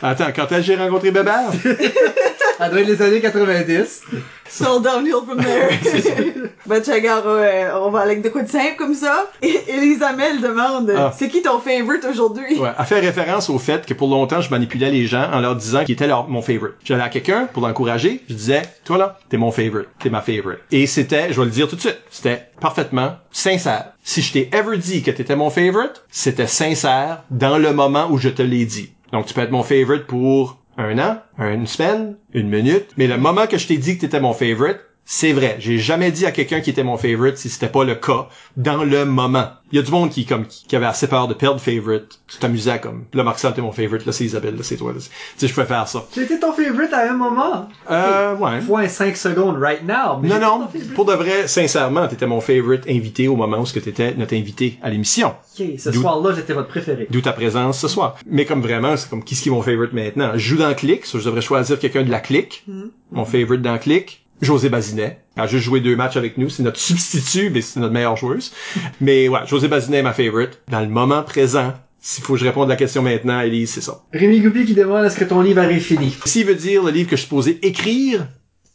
Attends, 0.02 0.28
quand 0.34 0.44
est-ce 0.46 0.56
que 0.58 0.62
j'ai 0.62 0.76
rencontré 0.76 1.10
Bébert? 1.10 1.50
Ça 2.58 2.68
doit 2.68 2.80
être 2.80 2.88
les 2.88 3.00
années 3.02 3.20
90. 3.20 4.02
So 4.48 4.80
downhill 4.80 5.18
from 5.24 5.38
there. 5.38 5.68
ben, 6.66 6.82
regarde, 6.82 7.26
euh, 7.26 7.70
on 7.80 7.90
va 7.90 8.00
avec 8.00 8.20
de 8.22 8.30
quoi 8.30 8.42
de 8.42 8.48
simple 8.48 8.74
comme 8.76 8.94
ça. 8.94 9.30
Et 9.42 9.60
Elisabeth 9.68 10.40
demande, 10.40 10.92
Ah. 10.96 11.12
c'est 11.16 11.28
qui 11.28 11.42
ton 11.42 11.60
favorite 11.60 12.04
aujourd'hui? 12.10 12.58
Ouais, 12.58 12.70
à 12.76 12.84
faire 12.84 13.00
référence 13.00 13.48
au 13.48 13.58
fait 13.60 13.86
que 13.86 13.94
pour 13.94 14.08
longtemps, 14.08 14.40
je 14.40 14.50
manipulais 14.50 14.90
les 14.90 15.06
gens 15.06 15.30
en 15.32 15.38
leur 15.40 15.54
disant 15.54 15.84
qui 15.84 15.92
était 15.92 16.08
leur, 16.08 16.26
mon 16.28 16.42
favorite. 16.42 16.74
J'allais 16.82 17.02
à 17.04 17.10
quelqu'un 17.10 17.46
pour 17.52 17.62
l'encourager, 17.64 18.22
je 18.28 18.34
disais, 18.34 18.62
toi 18.84 18.98
là, 18.98 19.18
t'es 19.28 19.36
mon 19.36 19.52
favorite, 19.52 19.88
t'es 20.00 20.10
ma 20.10 20.22
favorite. 20.22 20.58
Et 20.72 20.86
c'était, 20.88 21.32
je 21.32 21.38
vais 21.38 21.44
le 21.44 21.52
dire 21.52 21.68
tout 21.68 21.76
de 21.76 21.80
suite, 21.80 21.98
c'était 22.10 22.48
parfaitement 22.60 23.12
sincère. 23.30 23.92
Si 24.02 24.20
je 24.22 24.32
t'ai 24.32 24.50
ever 24.52 24.78
dit 24.78 25.02
que 25.04 25.10
t'étais 25.12 25.36
mon 25.36 25.50
favorite, 25.50 26.02
c'était 26.10 26.46
sincère 26.48 27.22
dans 27.30 27.58
le 27.58 27.72
moment 27.72 28.08
où 28.10 28.18
je 28.18 28.30
te 28.30 28.42
l'ai 28.42 28.64
dit. 28.64 28.90
Donc 29.12 29.26
tu 29.26 29.34
peux 29.34 29.40
être 29.40 29.50
mon 29.50 29.62
favorite 29.62 30.06
pour 30.06 30.58
un 30.76 30.98
an, 30.98 31.18
une 31.38 31.66
semaine, 31.66 32.16
une 32.32 32.48
minute, 32.48 32.92
mais 32.96 33.06
le 33.06 33.16
moment 33.16 33.46
que 33.46 33.58
je 33.58 33.66
t'ai 33.66 33.78
dit 33.78 33.96
que 33.96 34.02
t'étais 34.02 34.20
mon 34.20 34.32
favorite, 34.32 34.80
c'est 35.10 35.32
vrai. 35.32 35.56
J'ai 35.58 35.78
jamais 35.78 36.12
dit 36.12 36.26
à 36.26 36.32
quelqu'un 36.32 36.60
qui 36.60 36.68
était 36.68 36.82
mon 36.82 36.98
favorite 36.98 37.38
si 37.38 37.48
c'était 37.48 37.70
pas 37.70 37.82
le 37.82 37.94
cas 37.94 38.28
dans 38.58 38.84
le 38.84 39.06
moment. 39.06 39.46
Il 39.72 39.76
y 39.76 39.78
a 39.78 39.82
du 39.82 39.90
monde 39.90 40.10
qui 40.10 40.26
comme 40.26 40.44
qui 40.46 40.76
avait 40.76 40.84
assez 40.84 41.06
peur 41.06 41.28
de 41.28 41.32
perdre 41.32 41.60
favorite. 41.60 42.20
Tu 42.26 42.36
t'amusais 42.36 42.72
à 42.72 42.78
comme 42.78 43.06
là 43.14 43.22
Marcel 43.24 43.54
t'es 43.54 43.62
mon 43.62 43.72
favorite, 43.72 44.04
là 44.04 44.12
c'est 44.12 44.26
Isabelle, 44.26 44.56
là 44.56 44.62
c'est 44.62 44.76
toi. 44.76 44.92
Tu 44.94 45.00
sais 45.38 45.48
je 45.48 45.54
peux 45.54 45.64
faire 45.64 45.88
ça. 45.88 46.04
Été 46.14 46.38
ton 46.38 46.52
favorite 46.52 46.92
à 46.92 47.10
un 47.10 47.14
moment. 47.14 47.70
Euh 47.90 48.36
ouais. 48.36 48.60
Point 48.66 48.88
5 48.88 49.16
secondes 49.16 49.56
right 49.58 49.82
now. 49.82 50.18
mais 50.20 50.28
Non 50.28 50.40
non, 50.40 50.68
pour 50.94 51.06
de 51.06 51.14
vrai, 51.14 51.48
sincèrement, 51.48 52.06
t'étais 52.06 52.26
mon 52.26 52.42
favorite 52.42 52.82
invité 52.86 53.28
au 53.28 53.36
moment 53.36 53.60
où 53.60 53.64
ce 53.66 53.72
que 53.72 53.80
t'étais 53.80 54.12
notre 54.12 54.34
invité 54.34 54.78
à 54.82 54.90
l'émission. 54.90 55.34
Ok, 55.58 55.66
ce 55.78 55.90
soir-là, 55.90 56.34
j'étais 56.36 56.52
votre 56.52 56.68
préféré. 56.68 57.06
D'où 57.08 57.22
ta 57.22 57.32
présence 57.32 57.78
ce 57.78 57.88
soir. 57.88 58.18
Mais 58.26 58.44
comme 58.44 58.60
vraiment, 58.60 58.94
c'est 58.98 59.08
comme 59.08 59.24
qui 59.24 59.36
ce 59.36 59.42
qui 59.42 59.48
est 59.48 59.52
mon 59.52 59.62
favorite 59.62 59.94
maintenant? 59.94 60.32
Je 60.34 60.50
joue 60.50 60.58
dans 60.58 60.74
Click, 60.74 61.06
so 61.06 61.18
je 61.18 61.24
devrais 61.24 61.40
choisir 61.40 61.78
quelqu'un 61.78 62.02
de 62.02 62.10
la 62.10 62.20
Click. 62.20 62.66
Mon 63.10 63.24
favorite 63.24 63.62
dans 63.62 63.78
Click. 63.78 64.26
José 64.40 64.68
Bazinet. 64.68 65.20
Elle 65.36 65.42
a 65.42 65.46
juste 65.46 65.64
joué 65.64 65.80
deux 65.80 65.96
matchs 65.96 66.16
avec 66.16 66.38
nous. 66.38 66.48
C'est 66.48 66.62
notre 66.62 66.78
substitut, 66.78 67.50
mais 67.50 67.60
c'est 67.60 67.80
notre 67.80 67.92
meilleure 67.92 68.16
joueuse. 68.16 68.52
mais 69.00 69.28
ouais, 69.28 69.40
José 69.46 69.68
Bazinet 69.68 69.98
est 69.98 70.02
ma 70.02 70.12
favorite. 70.12 70.60
Dans 70.68 70.80
le 70.80 70.88
moment 70.88 71.22
présent, 71.22 71.74
s'il 72.00 72.24
faut 72.24 72.34
que 72.34 72.38
je 72.38 72.44
réponde 72.44 72.70
à 72.70 72.74
la 72.74 72.76
question 72.76 73.02
maintenant, 73.02 73.40
Elise, 73.40 73.72
c'est 73.72 73.80
ça. 73.80 74.02
Rémi 74.12 74.40
Goupil 74.40 74.64
qui 74.64 74.74
demande 74.74 75.04
est-ce 75.04 75.16
que 75.16 75.24
ton 75.24 75.40
livre 75.40 75.60
arrive 75.60 75.82
fini? 75.82 76.16
S'il 76.24 76.46
veut 76.46 76.54
dire 76.54 76.82
le 76.82 76.90
livre 76.90 77.10
que 77.10 77.16
je 77.16 77.20
suis 77.20 77.28
supposé 77.28 77.58
écrire, 77.66 78.26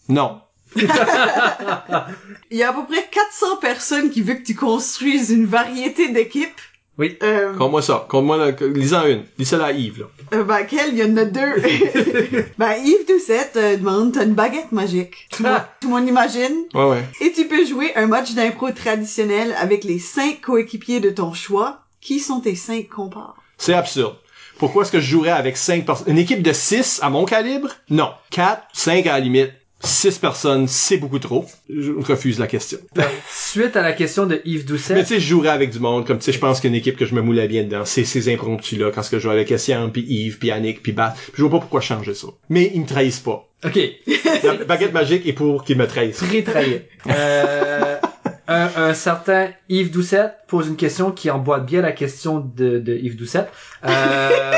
non. 0.09 0.42
Il 0.75 2.58
y 2.58 2.64
a 2.64 2.69
à 2.69 2.74
peu 2.74 2.85
près 2.85 3.08
400 3.09 3.58
personnes 3.61 4.09
qui 4.09 4.22
veulent 4.22 4.40
que 4.40 4.48
tu 4.48 4.56
construises 4.56 5.30
une 5.30 5.45
variété 5.45 6.09
d'équipes. 6.09 6.59
Oui. 6.99 7.17
Euh, 7.23 7.53
Compte-moi 7.57 7.81
ça. 7.81 8.05
Compte-moi, 8.07 8.38
la- 8.38 8.67
lis-en 8.67 9.05
une. 9.07 9.23
Lis 9.39 9.45
celle 9.45 9.61
à 9.61 9.72
Yves, 9.72 10.01
là. 10.01 10.05
euh, 10.33 10.43
ben, 10.43 10.63
quelle? 10.63 10.93
Il 10.93 10.97
y 10.99 11.03
en 11.03 11.17
a 11.17 11.25
deux. 11.25 11.55
ben, 12.57 12.73
Yves 12.83 13.07
Doucette 13.07 13.53
euh, 13.57 13.77
demande, 13.77 14.13
t'as 14.13 14.23
une 14.25 14.33
baguette 14.35 14.72
magique. 14.72 15.27
Tout 15.31 15.43
monde- 15.43 15.61
tout 15.81 15.88
le 15.89 15.95
monde 15.95 16.07
imagine. 16.07 16.65
Ouais, 16.73 16.85
ouais. 16.89 17.03
Et 17.22 17.31
tu 17.31 17.47
peux 17.47 17.65
jouer 17.65 17.95
un 17.95 18.05
match 18.07 18.33
d'impro 18.33 18.69
traditionnel 18.72 19.55
avec 19.59 19.83
les 19.83 19.99
cinq 19.99 20.41
coéquipiers 20.41 20.99
de 20.99 21.09
ton 21.09 21.33
choix. 21.33 21.80
Qui 22.01 22.19
sont 22.19 22.41
tes 22.41 22.55
cinq 22.55 22.89
compars? 22.89 23.35
C'est 23.57 23.73
absurde. 23.73 24.15
Pourquoi 24.59 24.83
est-ce 24.83 24.91
que 24.91 24.99
je 24.99 25.09
jouerais 25.09 25.31
avec 25.31 25.55
cinq 25.57 25.85
personnes? 25.85 26.09
Une 26.11 26.17
équipe 26.17 26.43
de 26.43 26.51
six 26.53 26.99
à 27.01 27.09
mon 27.09 27.23
calibre? 27.25 27.69
Non. 27.89 28.09
Quatre, 28.30 28.63
cinq 28.73 29.07
à 29.07 29.13
la 29.13 29.19
limite. 29.22 29.51
Six 29.83 30.17
personnes, 30.17 30.67
c'est 30.67 30.97
beaucoup 30.97 31.19
trop. 31.19 31.45
Je 31.69 31.91
refuse 31.91 32.39
la 32.39 32.47
question. 32.47 32.77
Suite 33.29 33.75
à 33.75 33.81
la 33.81 33.91
question 33.91 34.25
de 34.25 34.41
Yves 34.45 34.61
Mais 34.61 34.65
Doucet, 34.65 34.99
tu 35.01 35.05
sais, 35.05 35.19
je 35.19 35.27
jouerais 35.27 35.49
avec 35.49 35.71
du 35.71 35.79
monde, 35.79 36.07
comme 36.07 36.19
tu 36.19 36.23
sais, 36.25 36.31
je 36.31 36.39
pense 36.39 36.61
qu'une 36.61 36.73
équipe 36.75 36.95
que 36.95 37.05
je 37.05 37.13
me 37.13 37.21
moulais 37.21 37.47
bien 37.49 37.63
dedans, 37.63 37.83
c'est 37.85 38.05
ces 38.05 38.31
impromptus-là, 38.33 38.91
quand 38.95 39.03
ce 39.03 39.11
que 39.11 39.17
je 39.17 39.23
joue 39.23 39.29
avec 39.31 39.51
Essian, 39.51 39.89
puis 39.89 40.03
Yves, 40.07 40.37
puis 40.39 40.51
Annick, 40.51 40.81
puis 40.81 40.93
Bat. 40.93 41.15
Je 41.33 41.41
vois 41.41 41.51
pas 41.51 41.59
pourquoi 41.59 41.81
changer 41.81 42.13
ça. 42.13 42.27
Mais 42.49 42.71
ils 42.73 42.81
me 42.81 42.87
trahissent 42.87 43.19
pas. 43.19 43.47
ok, 43.65 43.79
La 44.43 44.53
baguette 44.65 44.93
magique 44.93 45.27
est 45.27 45.33
pour 45.33 45.63
qu'ils 45.65 45.77
me 45.77 45.85
trahissent. 45.87 46.17
très 46.17 46.41
trahi. 46.43 46.81
Euh, 47.07 47.97
un, 48.47 48.69
un 48.77 48.93
certain 48.93 49.49
Yves 49.69 49.91
Doucet 49.91 50.31
pose 50.47 50.67
une 50.67 50.75
question 50.77 51.11
qui 51.11 51.29
emboîte 51.29 51.65
bien 51.65 51.81
la 51.81 51.91
question 51.91 52.39
de, 52.39 52.79
de 52.79 52.93
Yves 52.95 53.17
Doucet. 53.17 53.45
Euh, 53.85 54.53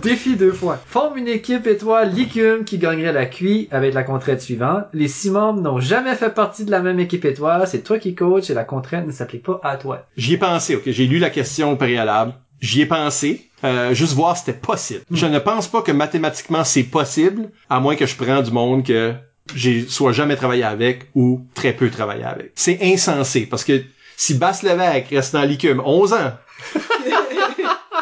défi 0.00 0.36
deux 0.36 0.52
fois. 0.52 0.78
Forme 0.86 1.18
une 1.18 1.28
équipe 1.28 1.66
étoile 1.66 2.12
Licume 2.12 2.64
qui 2.64 2.78
gagnerait 2.78 3.12
la 3.12 3.26
QI 3.26 3.68
avec 3.70 3.94
la 3.94 4.02
contrainte 4.02 4.40
suivante. 4.40 4.84
Les 4.92 5.08
six 5.08 5.30
membres 5.30 5.60
n'ont 5.60 5.80
jamais 5.80 6.14
fait 6.14 6.34
partie 6.34 6.64
de 6.64 6.70
la 6.70 6.80
même 6.80 7.00
équipe 7.00 7.24
étoile. 7.24 7.66
C'est 7.66 7.82
toi 7.82 7.98
qui 7.98 8.14
coach 8.14 8.50
et 8.50 8.54
la 8.54 8.64
contrainte 8.64 9.06
ne 9.06 9.12
s'applique 9.12 9.44
pas 9.44 9.60
à 9.62 9.76
toi. 9.76 10.06
J'y 10.16 10.34
ai 10.34 10.38
pensé, 10.38 10.76
ok? 10.76 10.82
J'ai 10.86 11.06
lu 11.06 11.18
la 11.18 11.30
question 11.30 11.72
au 11.72 11.76
préalable. 11.76 12.34
J'y 12.60 12.82
ai 12.82 12.86
pensé. 12.86 13.48
Euh, 13.64 13.94
juste 13.94 14.12
voir 14.12 14.36
si 14.36 14.44
c'était 14.44 14.58
possible. 14.58 15.00
Je 15.10 15.26
ne 15.26 15.38
pense 15.38 15.68
pas 15.68 15.80
que 15.80 15.92
mathématiquement 15.92 16.64
c'est 16.64 16.82
possible, 16.82 17.50
à 17.70 17.80
moins 17.80 17.96
que 17.96 18.04
je 18.04 18.14
prenne 18.14 18.42
du 18.42 18.50
monde 18.50 18.84
que 18.84 19.14
j'ai 19.54 19.86
soit 19.88 20.12
jamais 20.12 20.36
travaillé 20.36 20.64
avec 20.64 21.08
ou 21.14 21.46
très 21.54 21.72
peu 21.72 21.88
travaillé 21.90 22.24
avec. 22.24 22.52
C'est 22.54 22.78
insensé 22.82 23.46
parce 23.46 23.64
que 23.64 23.82
si 24.16 24.34
Basse 24.34 24.62
Lévesque 24.62 25.08
reste 25.10 25.32
dans 25.32 25.42
l'ICUM 25.42 25.80
11 25.84 26.12
ans, 26.12 26.32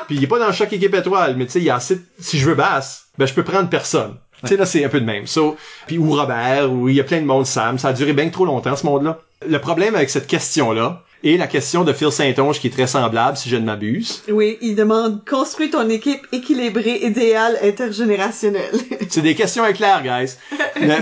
puis 0.07 0.17
il 0.17 0.25
est 0.25 0.29
pas 0.29 0.39
dans 0.39 0.53
chaque 0.53 0.73
équipe 0.73 0.95
étoile, 0.95 1.37
mais 1.37 1.47
tu 1.47 1.53
sais, 1.53 1.59
il 1.61 1.65
y 1.65 1.71
a 1.71 1.77
assez, 1.77 2.01
si 2.19 2.39
je 2.39 2.47
veux 2.47 2.55
Basse, 2.55 3.07
ben 3.19 3.27
je 3.27 3.35
peux 3.35 3.45
prendre 3.45 3.69
personne. 3.69 4.17
Tu 4.43 4.49
sais, 4.49 4.57
là, 4.57 4.67
c'est 4.67 4.85
un 4.85 4.89
peu 4.89 5.01
de 5.01 5.07
même. 5.07 5.27
So, 5.29 5.57
puis 5.87 5.99
ou 5.99 6.11
Robert, 6.11 6.73
ou 6.73 6.89
il 6.89 6.97
y 6.97 7.01
a 7.01 7.05
plein 7.05 7.21
de 7.21 7.27
monde, 7.27 7.47
Sam. 7.47 7.79
Ça 7.79 7.89
a 7.89 7.93
duré 7.93 8.13
bien 8.13 8.29
trop 8.29 8.45
longtemps, 8.45 8.75
ce 8.75 8.85
monde-là. 8.87 9.21
Le 9.47 9.61
problème 9.61 9.95
avec 9.95 10.11
cette 10.11 10.27
question-là, 10.27 11.03
et 11.23 11.37
la 11.37 11.47
question 11.47 11.85
de 11.85 11.93
Phil 11.93 12.11
Saint-Onge, 12.11 12.59
qui 12.59 12.67
est 12.67 12.71
très 12.71 12.89
semblable, 12.89 13.37
si 13.37 13.49
je 13.49 13.55
ne 13.57 13.65
m'abuse, 13.65 14.25
Oui, 14.29 14.59
il 14.61 14.75
demande 14.75 15.25
construis 15.25 15.71
ton 15.71 15.89
équipe 15.89 16.27
équilibrée, 16.33 16.99
idéale, 17.05 17.57
intergénérationnelle. 17.63 18.73
c'est 19.09 19.23
des 19.23 19.37
questions 19.37 19.65
éclair, 19.65 20.03
guys. 20.03 20.35
Le- 20.81 20.97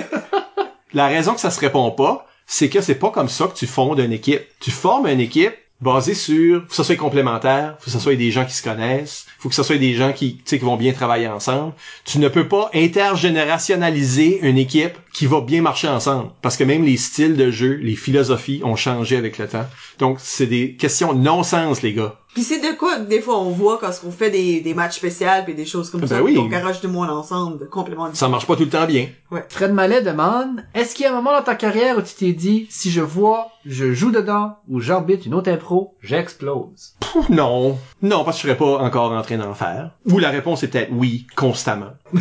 la 0.93 1.07
raison 1.07 1.33
que 1.35 1.41
ça 1.41 1.51
se 1.51 1.61
répond 1.61 1.91
pas, 1.93 2.27
c'est 2.47 2.69
que 2.69 2.81
c'est 2.83 2.97
pas 2.97 3.11
comme 3.11 3.29
ça 3.31 3.47
que 3.47 3.55
tu 3.57 3.67
fondes 3.67 4.01
une 4.01 4.12
équipe. 4.12 4.43
Tu 4.61 4.70
formes 4.70 5.07
une 5.07 5.20
équipe 5.20 5.55
basée 5.81 6.15
sur, 6.15 6.62
faut 6.62 6.68
que 6.68 6.75
ça 6.75 6.84
soit 6.84 6.97
complémentaire, 6.97 7.76
faut 7.78 7.86
que 7.86 7.91
ça 7.91 8.00
soit 8.00 8.17
des 8.17 8.31
gens 8.31 8.44
qui 8.44 8.55
se 8.55 8.62
connaissent, 8.62 9.26
faut 9.39 9.49
que 9.49 9.55
ça 9.55 9.65
soit 9.65 9.78
des 9.78 9.94
gens 9.94 10.12
qui, 10.12 10.39
qui 10.39 10.59
vont 10.59 10.76
bien 10.76 10.92
travailler 10.92 11.28
ensemble. 11.28 11.73
Tu 12.05 12.18
ne 12.18 12.28
peux 12.28 12.49
pas 12.49 12.70
intergénérationnaliser 12.75 14.41
une 14.42 14.59
équipe 14.59 14.99
qui 15.13 15.27
va 15.27 15.41
bien 15.41 15.63
marcher 15.63 15.89
ensemble. 15.89 16.31
Parce 16.43 16.57
que 16.57 16.65
même 16.65 16.85
les 16.85 16.97
styles 16.97 17.37
de 17.37 17.51
jeu, 17.51 17.75
les 17.75 17.97
philosophies 17.97 18.61
ont 18.65 18.77
changé 18.77 19.17
avec 19.17 19.39
le 19.39 19.49
temps. 19.49 19.67
Donc, 19.99 20.19
c'est 20.21 20.47
des 20.47 20.77
questions 20.77 21.15
non-sens, 21.15 21.83
les 21.83 21.93
gars. 21.95 22.17
Puis 22.33 22.45
c'est 22.45 22.61
de 22.61 22.77
quoi 22.79 23.01
des 23.01 23.20
fois 23.20 23.41
on 23.41 23.51
voit 23.51 23.79
quand 23.79 23.91
on 24.07 24.13
fait 24.13 24.31
des, 24.31 24.61
des 24.61 24.73
matchs 24.73 24.99
spéciaux 24.99 25.27
puis 25.45 25.52
des 25.57 25.67
choses 25.67 25.91
comme 25.91 26.02
Ben 26.02 26.07
ça, 26.07 26.23
oui. 26.23 26.39
on 26.39 26.47
garage 26.47 26.81
du 26.81 26.86
monde 26.86 27.11
ensemble, 27.11 27.59
de 27.59 27.65
compléments 27.65 28.09
Ça 28.15 28.29
marche 28.29 28.47
pas 28.47 28.55
tout 28.55 28.63
le 28.63 28.68
temps 28.68 28.86
bien. 28.86 29.09
Fred 29.49 29.73
Mallet 29.73 30.01
demande, 30.01 30.63
est-ce 30.73 30.95
qu'il 30.95 31.07
y 31.07 31.09
a 31.09 31.13
un 31.13 31.17
moment 31.17 31.33
dans 31.36 31.43
ta 31.43 31.57
carrière 31.57 31.99
où 31.99 32.02
tu 32.02 32.15
t'es 32.15 32.33
dit, 32.33 32.68
si 32.70 32.93
je 32.93 33.01
vois, 33.01 33.49
je 33.67 33.93
joue 33.93 34.13
dedans, 34.13 34.59
ou 34.68 34.79
j'arbitre 34.79 35.27
une 35.27 35.34
autre 35.34 35.51
impro, 35.51 35.97
j'explose? 36.02 36.95
Pouf, 37.01 37.29
Non. 37.31 37.77
Non, 38.01 38.23
parce 38.23 38.36
que 38.36 38.43
je 38.43 38.47
serais 38.49 38.57
pas 38.57 38.79
encore 38.79 39.11
en 39.11 39.23
train 39.23 39.39
d'en 39.39 39.55
faire. 39.55 39.91
Ou 40.07 40.18
la 40.20 40.31
réponse 40.31 40.63
est 40.63 40.68
peut-être 40.68 40.93
oui, 40.93 41.27
constamment. 41.34 41.91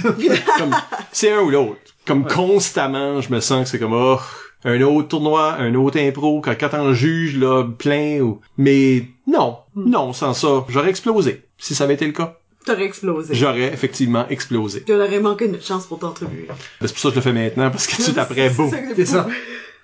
Comme, 0.58 0.76
c'est 1.12 1.32
un 1.32 1.42
ou 1.42 1.52
l'autre. 1.52 1.78
Comme 2.10 2.26
constamment, 2.26 3.22
je 3.22 3.32
me 3.32 3.40
sens 3.40 3.66
que 3.66 3.70
c'est 3.70 3.78
comme, 3.78 3.94
oh, 3.94 4.18
un 4.66 4.82
autre 4.82 5.10
tournoi, 5.10 5.54
un 5.60 5.76
autre 5.76 6.00
impro, 6.00 6.42
quand, 6.42 6.56
quand 6.60 6.72
on 6.74 6.92
juge, 6.92 7.38
là, 7.38 7.64
plein, 7.66 8.20
ou, 8.22 8.42
mais 8.58 9.06
non. 9.28 9.58
Non, 9.76 10.12
sans 10.12 10.34
ça, 10.34 10.66
j'aurais 10.70 10.90
explosé. 10.90 11.44
Si 11.60 11.76
ça 11.76 11.84
avait 11.84 11.94
été 11.94 12.08
le 12.08 12.14
cas. 12.14 12.40
T'aurais 12.66 12.86
explosé. 12.86 13.36
J'aurais 13.36 13.72
effectivement 13.72 14.28
explosé. 14.28 14.82
Tu 14.86 14.92
aurais 14.92 15.20
manqué 15.20 15.46
une 15.46 15.62
chance 15.62 15.86
pour 15.86 16.00
t'entrevuer. 16.00 16.48
Ben, 16.48 16.56
C'est 16.82 16.94
pour 16.94 17.00
ça 17.00 17.10
que 17.10 17.14
je 17.14 17.20
le 17.20 17.22
fais 17.22 17.32
maintenant, 17.32 17.70
parce 17.70 17.86
que 17.86 18.04
tout 18.04 18.20
après, 18.20 18.50
boum. 18.58 18.72
C'est 18.96 19.06
ça. 19.06 19.28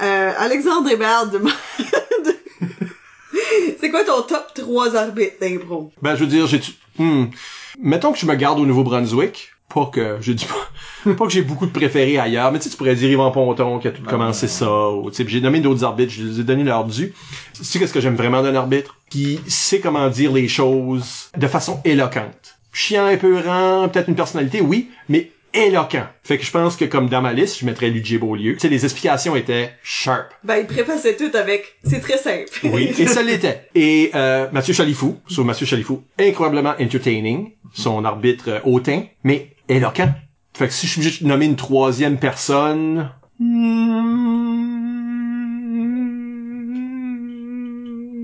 Euh, 0.02 0.32
Alexandre 0.40 0.90
Hébert 0.90 1.30
demande... 1.30 1.54
c'est 3.80 3.92
quoi 3.92 4.04
ton 4.04 4.24
top 4.24 4.52
3 4.56 4.96
arbitres 4.96 5.36
d'impro? 5.40 5.92
Ben, 6.02 6.16
je 6.16 6.22
veux 6.22 6.30
dire, 6.30 6.48
j'ai... 6.48 6.60
Hmm. 6.98 7.26
Mettons 7.80 8.14
que 8.14 8.18
je 8.18 8.26
me 8.26 8.34
garde 8.34 8.60
au 8.60 8.66
Nouveau-Brunswick. 8.66 9.52
Pas 9.74 9.88
que, 9.88 10.18
je 10.22 10.32
dis 10.32 10.46
pas, 10.46 11.14
pas 11.14 11.26
que 11.26 11.32
j'ai 11.32 11.42
beaucoup 11.42 11.66
de 11.66 11.72
préférés 11.72 12.18
ailleurs, 12.18 12.52
mais 12.52 12.60
tu 12.60 12.66
sais, 12.66 12.70
tu 12.70 12.78
pourrais 12.78 12.96
dire 12.96 13.10
Yvan 13.10 13.32
Ponton 13.32 13.80
qui 13.80 13.88
a 13.88 13.92
tout 13.92 14.04
commencé 14.04 14.48
ça, 14.48 14.90
ou 14.90 15.10
tu 15.10 15.18
sais, 15.18 15.26
j'ai 15.28 15.42
nommé 15.42 15.60
d'autres 15.60 15.84
arbitres, 15.84 16.14
je 16.14 16.24
les 16.24 16.40
ai 16.40 16.44
donné 16.44 16.64
leur 16.64 16.86
dû. 16.86 17.14
Tu 17.54 17.64
sais 17.64 17.80
qu'est-ce 17.80 17.94
que 17.94 18.00
j'aime 18.00 18.16
vraiment 18.16 18.42
d'un 18.42 18.56
arbitre? 18.56 18.96
Qui 19.10 19.40
sait 19.48 19.80
comment 19.80 20.10
dire 20.10 20.32
les 20.32 20.48
choses 20.48 21.30
de 21.36 21.48
façon 21.48 21.82
éloquente. 21.84 22.58
Chiant, 22.72 23.10
épeurant, 23.10 23.90
peut-être 23.90 24.08
une 24.08 24.16
personnalité, 24.16 24.62
oui, 24.62 24.90
mais 25.10 25.32
éloquent. 25.56 26.08
Fait 26.24 26.38
que 26.38 26.44
je 26.44 26.52
pense 26.52 26.76
que 26.76 26.86
comme 26.86 27.10
dans 27.10 27.22
ma 27.22 27.34
liste, 27.34 27.60
je 27.60 27.66
mettrais 27.66 27.90
Luigi 27.90 28.18
Beaulieu. 28.18 28.54
Tu 28.54 28.60
sais, 28.60 28.70
les 28.70 28.84
explications 28.84 29.36
étaient 29.36 29.72
sharp. 29.84 30.34
Ben, 30.44 30.58
il 30.58 30.66
préfaçait 30.66 31.16
tout 31.16 31.36
avec... 31.36 31.78
C'est 31.84 32.02
très 32.02 32.18
simple. 32.18 32.50
Oui, 32.64 32.94
et 33.00 33.08
ça 33.08 33.24
l'était. 33.24 33.68
Et 33.76 34.12
euh, 34.16 34.48
Mathieu 34.52 34.74
Chalifou, 34.74 35.18
sur 35.28 35.46
Mathieu 35.46 35.66
Chalifou, 35.66 36.04
incroyablement 36.20 36.74
entertaining, 36.80 37.54
son 37.74 38.06
arbitre 38.06 38.62
hautain, 38.66 39.04
mais 39.24 39.52
éloquent. 39.70 40.14
Fait 40.54 40.68
que 40.68 40.74
si 40.74 40.88
je 40.88 40.92
suis 40.92 41.02
obligé 41.02 41.24
de 41.24 41.30
nommer 41.30 41.46
une 41.46 41.56
troisième 41.56 42.18
personne... 42.18 43.10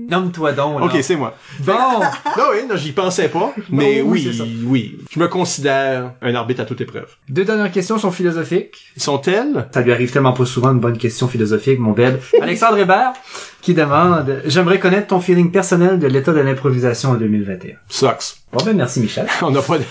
Nomme-toi 0.08 0.52
donc, 0.52 0.80
là. 0.80 0.86
Ok, 0.86 0.98
c'est 1.02 1.16
moi. 1.16 1.34
Bon! 1.60 1.72
Non, 2.36 2.44
oui, 2.52 2.60
non, 2.68 2.76
j'y 2.76 2.92
pensais 2.92 3.28
pas, 3.28 3.52
mais 3.70 4.00
oui, 4.00 4.34
ça. 4.36 4.44
oui. 4.64 4.98
Je 5.10 5.18
me 5.20 5.28
considère 5.28 6.12
un 6.22 6.34
arbitre 6.34 6.62
à 6.62 6.64
toute 6.64 6.80
épreuve. 6.80 7.06
Deux 7.28 7.44
dernières 7.44 7.70
questions 7.70 7.98
sont 7.98 8.10
philosophiques. 8.10 8.92
Sont-elles? 8.96 9.68
Ça 9.72 9.82
lui 9.82 9.92
arrive 9.92 10.10
tellement 10.10 10.32
pas 10.32 10.46
souvent 10.46 10.72
une 10.72 10.80
bonne 10.80 10.96
question 10.98 11.28
philosophique, 11.28 11.78
mon 11.78 11.92
bel. 11.92 12.20
Alexandre 12.40 12.78
Hébert, 12.78 13.12
qui 13.60 13.74
demande, 13.74 14.40
j'aimerais 14.46 14.78
connaître 14.78 15.08
ton 15.08 15.20
feeling 15.20 15.50
personnel 15.50 15.98
de 15.98 16.06
l'état 16.06 16.32
de 16.32 16.40
l'improvisation 16.40 17.10
en 17.10 17.14
2021. 17.14 17.76
Sucks. 17.88 18.36
Bon 18.52 18.64
ben, 18.64 18.76
merci 18.76 19.00
Michel. 19.00 19.26
On 19.42 19.50
n'a 19.50 19.62
pas 19.62 19.78
de... 19.78 19.84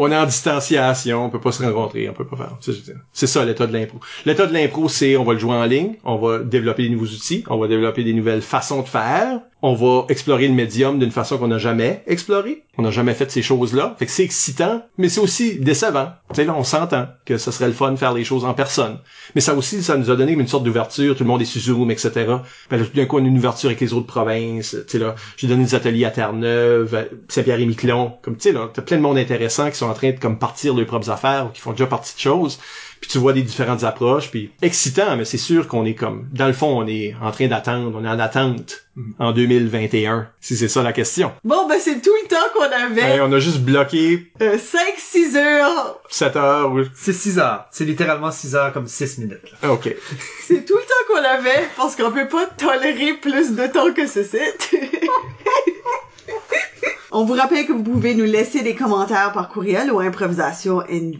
on 0.00 0.10
est 0.12 0.16
en 0.16 0.24
distanciation, 0.26 1.24
on 1.26 1.28
peut 1.28 1.40
pas 1.40 1.50
se 1.52 1.62
rencontrer, 1.62 2.08
on 2.08 2.12
peut 2.12 2.24
pas 2.26 2.36
faire. 2.36 2.56
C'est- 3.12 3.26
ça 3.26 3.44
l'état 3.44 3.66
de 3.66 3.72
l'impro. 3.72 3.98
L'état 4.24 4.46
de 4.46 4.54
l'impro, 4.54 4.88
c'est 4.88 5.16
on 5.16 5.24
va 5.24 5.32
le 5.32 5.38
jouer 5.40 5.54
en 5.54 5.64
ligne, 5.64 5.96
on 6.04 6.16
va 6.16 6.38
développer 6.38 6.84
des 6.84 6.90
nouveaux 6.90 7.06
outils, 7.06 7.44
on 7.48 7.58
va 7.58 7.66
développer 7.66 8.04
des 8.04 8.14
nouvelles 8.14 8.40
façons 8.40 8.82
de 8.82 8.88
faire, 8.88 9.40
on 9.60 9.74
va 9.74 10.06
explorer 10.08 10.46
le 10.46 10.54
médium 10.54 10.98
d'une 10.98 11.10
façon 11.10 11.36
qu'on 11.36 11.48
n'a 11.48 11.58
jamais 11.58 12.02
exploré. 12.06 12.64
On 12.76 12.82
n'a 12.82 12.92
jamais 12.92 13.14
fait 13.14 13.28
ces 13.28 13.42
choses-là. 13.42 13.96
Fait 13.98 14.06
que 14.06 14.12
c'est 14.12 14.22
excitant, 14.22 14.82
mais 14.98 15.08
c'est 15.08 15.20
aussi 15.20 15.58
décevant. 15.58 16.12
Tu 16.30 16.36
sais, 16.36 16.44
là, 16.44 16.54
on 16.56 16.62
s'entend 16.62 17.08
que 17.24 17.38
ce 17.38 17.50
serait 17.50 17.66
le 17.66 17.72
fun 17.72 17.90
de 17.90 17.96
faire 17.96 18.12
les 18.12 18.22
choses 18.22 18.44
en 18.44 18.54
personne. 18.54 18.98
Mais 19.34 19.40
ça 19.40 19.54
aussi, 19.54 19.82
ça 19.82 19.96
nous 19.96 20.10
a 20.10 20.16
donné 20.16 20.32
une 20.32 20.46
sorte 20.46 20.62
d'ouverture. 20.62 21.16
Tout 21.16 21.24
le 21.24 21.28
monde 21.28 21.42
est 21.42 21.44
sur 21.44 21.60
Zoom, 21.60 21.90
etc. 21.90 22.10
Ben 22.70 22.76
là, 22.76 22.84
tout 22.84 22.96
d'un 22.96 23.06
coup, 23.06 23.18
on 23.18 23.24
a 23.24 23.26
une 23.26 23.36
ouverture 23.36 23.68
avec 23.70 23.80
les 23.80 23.92
autres 23.92 24.06
provinces. 24.06 24.76
Tu 24.86 24.92
sais, 24.92 24.98
là, 25.00 25.16
j'ai 25.36 25.48
donné 25.48 25.64
des 25.64 25.74
ateliers 25.74 26.04
à 26.04 26.12
Terre-Neuve, 26.12 26.94
à 26.94 27.04
Saint-Pierre-et-Miquelon. 27.28 28.12
Comme, 28.22 28.36
tu 28.36 28.42
sais, 28.42 28.52
là, 28.52 28.70
t'as 28.72 28.82
plein 28.82 28.98
de 28.98 29.02
monde 29.02 29.18
intéressant 29.18 29.68
qui 29.70 29.76
sont 29.76 29.86
en 29.86 29.94
train 29.94 30.12
de, 30.12 30.20
comme, 30.20 30.38
partir 30.38 30.72
leurs 30.74 30.86
propres 30.86 31.10
affaires 31.10 31.46
ou 31.46 31.48
qui 31.48 31.60
font 31.60 31.72
déjà 31.72 31.86
partie 31.86 32.14
de 32.14 32.20
choses. 32.20 32.60
Puis 33.00 33.10
tu 33.10 33.18
vois 33.18 33.32
des 33.32 33.42
différentes 33.42 33.84
approches, 33.84 34.30
puis 34.30 34.50
excitant, 34.60 35.16
mais 35.16 35.24
c'est 35.24 35.38
sûr 35.38 35.68
qu'on 35.68 35.84
est 35.84 35.94
comme, 35.94 36.28
dans 36.32 36.46
le 36.48 36.52
fond, 36.52 36.76
on 36.78 36.86
est 36.86 37.14
en 37.22 37.30
train 37.30 37.46
d'attendre, 37.46 37.96
on 38.00 38.04
est 38.04 38.08
en 38.08 38.18
attente 38.18 38.84
en 39.20 39.30
2021, 39.32 40.28
si 40.40 40.56
c'est 40.56 40.66
ça 40.66 40.82
la 40.82 40.92
question. 40.92 41.30
Bon, 41.44 41.68
ben, 41.68 41.76
c'est 41.80 42.00
tout 42.02 42.10
le 42.22 42.28
temps 42.28 42.36
qu'on 42.54 42.62
avait. 42.62 43.00
Hey, 43.14 43.20
on 43.20 43.30
a 43.32 43.38
juste 43.38 43.60
bloqué 43.60 44.32
Euh, 44.42 44.56
5-6 44.58 45.36
heures. 45.36 46.00
7 46.08 46.34
heures. 46.36 46.72
ou- 46.72 46.80
C'est 46.96 47.12
6 47.12 47.38
heures. 47.38 47.66
C'est 47.70 47.84
littéralement 47.84 48.32
6 48.32 48.56
heures 48.56 48.72
comme 48.72 48.88
6 48.88 49.18
minutes. 49.18 49.44
là. 49.44 49.58
Ah, 49.62 49.72
OK. 49.72 49.94
C'est 50.46 50.64
tout 50.64 50.74
le 50.76 50.82
temps 50.82 51.06
qu'on 51.08 51.24
avait 51.24 51.68
parce 51.76 51.94
qu'on 51.94 52.10
peut 52.10 52.26
pas 52.28 52.46
tolérer 52.46 53.14
plus 53.14 53.52
de 53.52 53.66
temps 53.68 53.92
que 53.94 54.06
ceci. 54.08 54.38
On 57.10 57.24
vous 57.24 57.34
rappelle 57.34 57.66
que 57.66 57.72
vous 57.72 57.82
pouvez 57.82 58.14
nous 58.14 58.24
laisser 58.26 58.62
des 58.62 58.74
commentaires 58.74 59.32
par 59.32 59.48
courriel 59.48 59.90
au 59.90 60.00
improvisationnb 60.00 61.16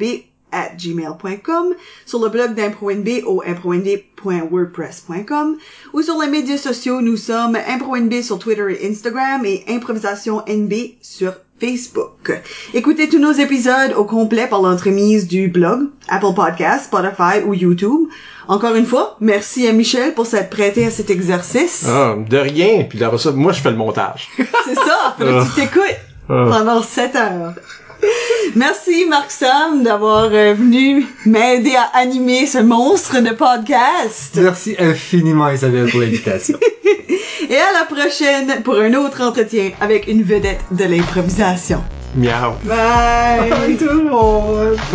at 0.53 0.71
gmail.com, 0.77 1.75
sur 2.07 2.21
le 2.21 2.29
blog 2.29 2.55
d'ImproNB 2.55 3.25
au 3.27 3.43
impronb.wordpress.com 3.47 5.57
ou 5.93 6.03
sur 6.03 6.21
les 6.21 6.29
médias 6.29 6.57
sociaux, 6.57 7.01
nous 7.01 7.17
sommes 7.17 7.57
ImproNB 7.57 8.23
sur 8.23 8.39
Twitter 8.39 8.77
et 8.81 8.89
Instagram 8.91 9.45
et 9.45 9.65
Improvisation 9.69 10.43
NB 10.49 10.73
sur 11.01 11.35
Facebook. 11.61 12.33
Écoutez 12.73 13.09
tous 13.09 13.19
nos 13.19 13.33
épisodes 13.33 13.93
au 13.97 14.05
complet 14.05 14.47
par 14.47 14.63
l'entremise 14.63 15.27
du 15.27 15.49
blog, 15.49 15.89
Apple 16.09 16.35
Podcasts, 16.35 16.85
Spotify 16.85 17.43
ou 17.45 17.55
YouTube. 17.55 18.09
Encore 18.47 18.77
une 18.77 18.87
fois, 18.87 19.17
merci 19.21 19.67
à 19.69 19.73
Michel 19.73 20.15
pour 20.15 20.27
s'être 20.27 20.51
prêté 20.51 20.87
à 20.87 20.91
cet 20.91 21.11
exercice. 21.11 21.85
Ah, 21.87 22.15
de 22.17 22.39
rien. 22.39 22.85
Puis 22.89 22.99
là, 22.99 23.11
ça, 23.19 23.33
moi, 23.33 23.53
je 23.53 23.61
fais 23.61 23.71
le 23.71 23.77
montage. 23.77 24.29
C'est 24.37 24.75
ça, 24.75 25.17
tu 25.19 25.61
t'écoutes. 25.61 25.97
pendant 26.27 26.83
7 26.83 27.17
heures. 27.17 27.55
Merci 28.55 29.07
Marc 29.07 29.31
Sam 29.31 29.83
d'avoir 29.83 30.29
euh, 30.33 30.55
venu 30.55 31.07
m'aider 31.27 31.75
à 31.77 31.99
animer 31.99 32.47
ce 32.47 32.59
monstre 32.59 33.21
de 33.21 33.31
podcast. 33.31 34.37
Merci 34.37 34.77
infiniment 34.79 35.51
Isabelle 35.51 35.91
pour 35.91 36.01
l'invitation. 36.01 36.59
Et 37.51 37.57
à 37.57 37.73
la 37.73 37.85
prochaine 37.87 38.63
pour 38.63 38.79
un 38.79 38.95
autre 38.95 39.23
entretien 39.23 39.71
avec 39.81 40.07
une 40.07 40.23
vedette 40.23 40.61
de 40.71 40.85
l'improvisation. 40.85 41.83
Miaou. 42.15 42.55
Bye! 42.65 43.77
tout 43.77 43.85
le 43.85 44.05
monde! 44.05 44.79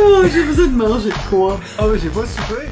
Oh, 0.00 0.22
j'ai 0.32 0.42
besoin 0.42 0.66
de 0.66 0.76
manger 0.76 1.10
de 1.10 1.30
quoi? 1.30 1.60
Oh, 1.78 1.84
mais 1.92 1.98
j'ai 1.98 2.08
pas 2.08 2.22
soupé. 2.26 2.62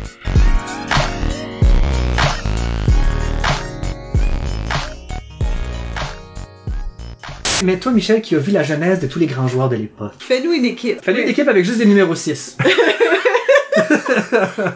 Mais 7.63 7.79
toi, 7.79 7.93
Michel, 7.93 8.23
qui 8.23 8.35
a 8.35 8.39
vu 8.39 8.53
la 8.53 8.63
genèse 8.63 9.01
de 9.01 9.07
tous 9.07 9.19
les 9.19 9.27
grands 9.27 9.47
joueurs 9.47 9.69
de 9.69 9.77
l'époque. 9.77 10.15
Fais-nous 10.19 10.53
une 10.53 10.65
équipe. 10.65 11.03
Fallait 11.03 11.23
une 11.23 11.29
équipe 11.29 11.49
avec 11.49 11.65
juste 11.65 11.79
des 11.79 11.85
numéros 11.87 12.15
6. 12.15 12.57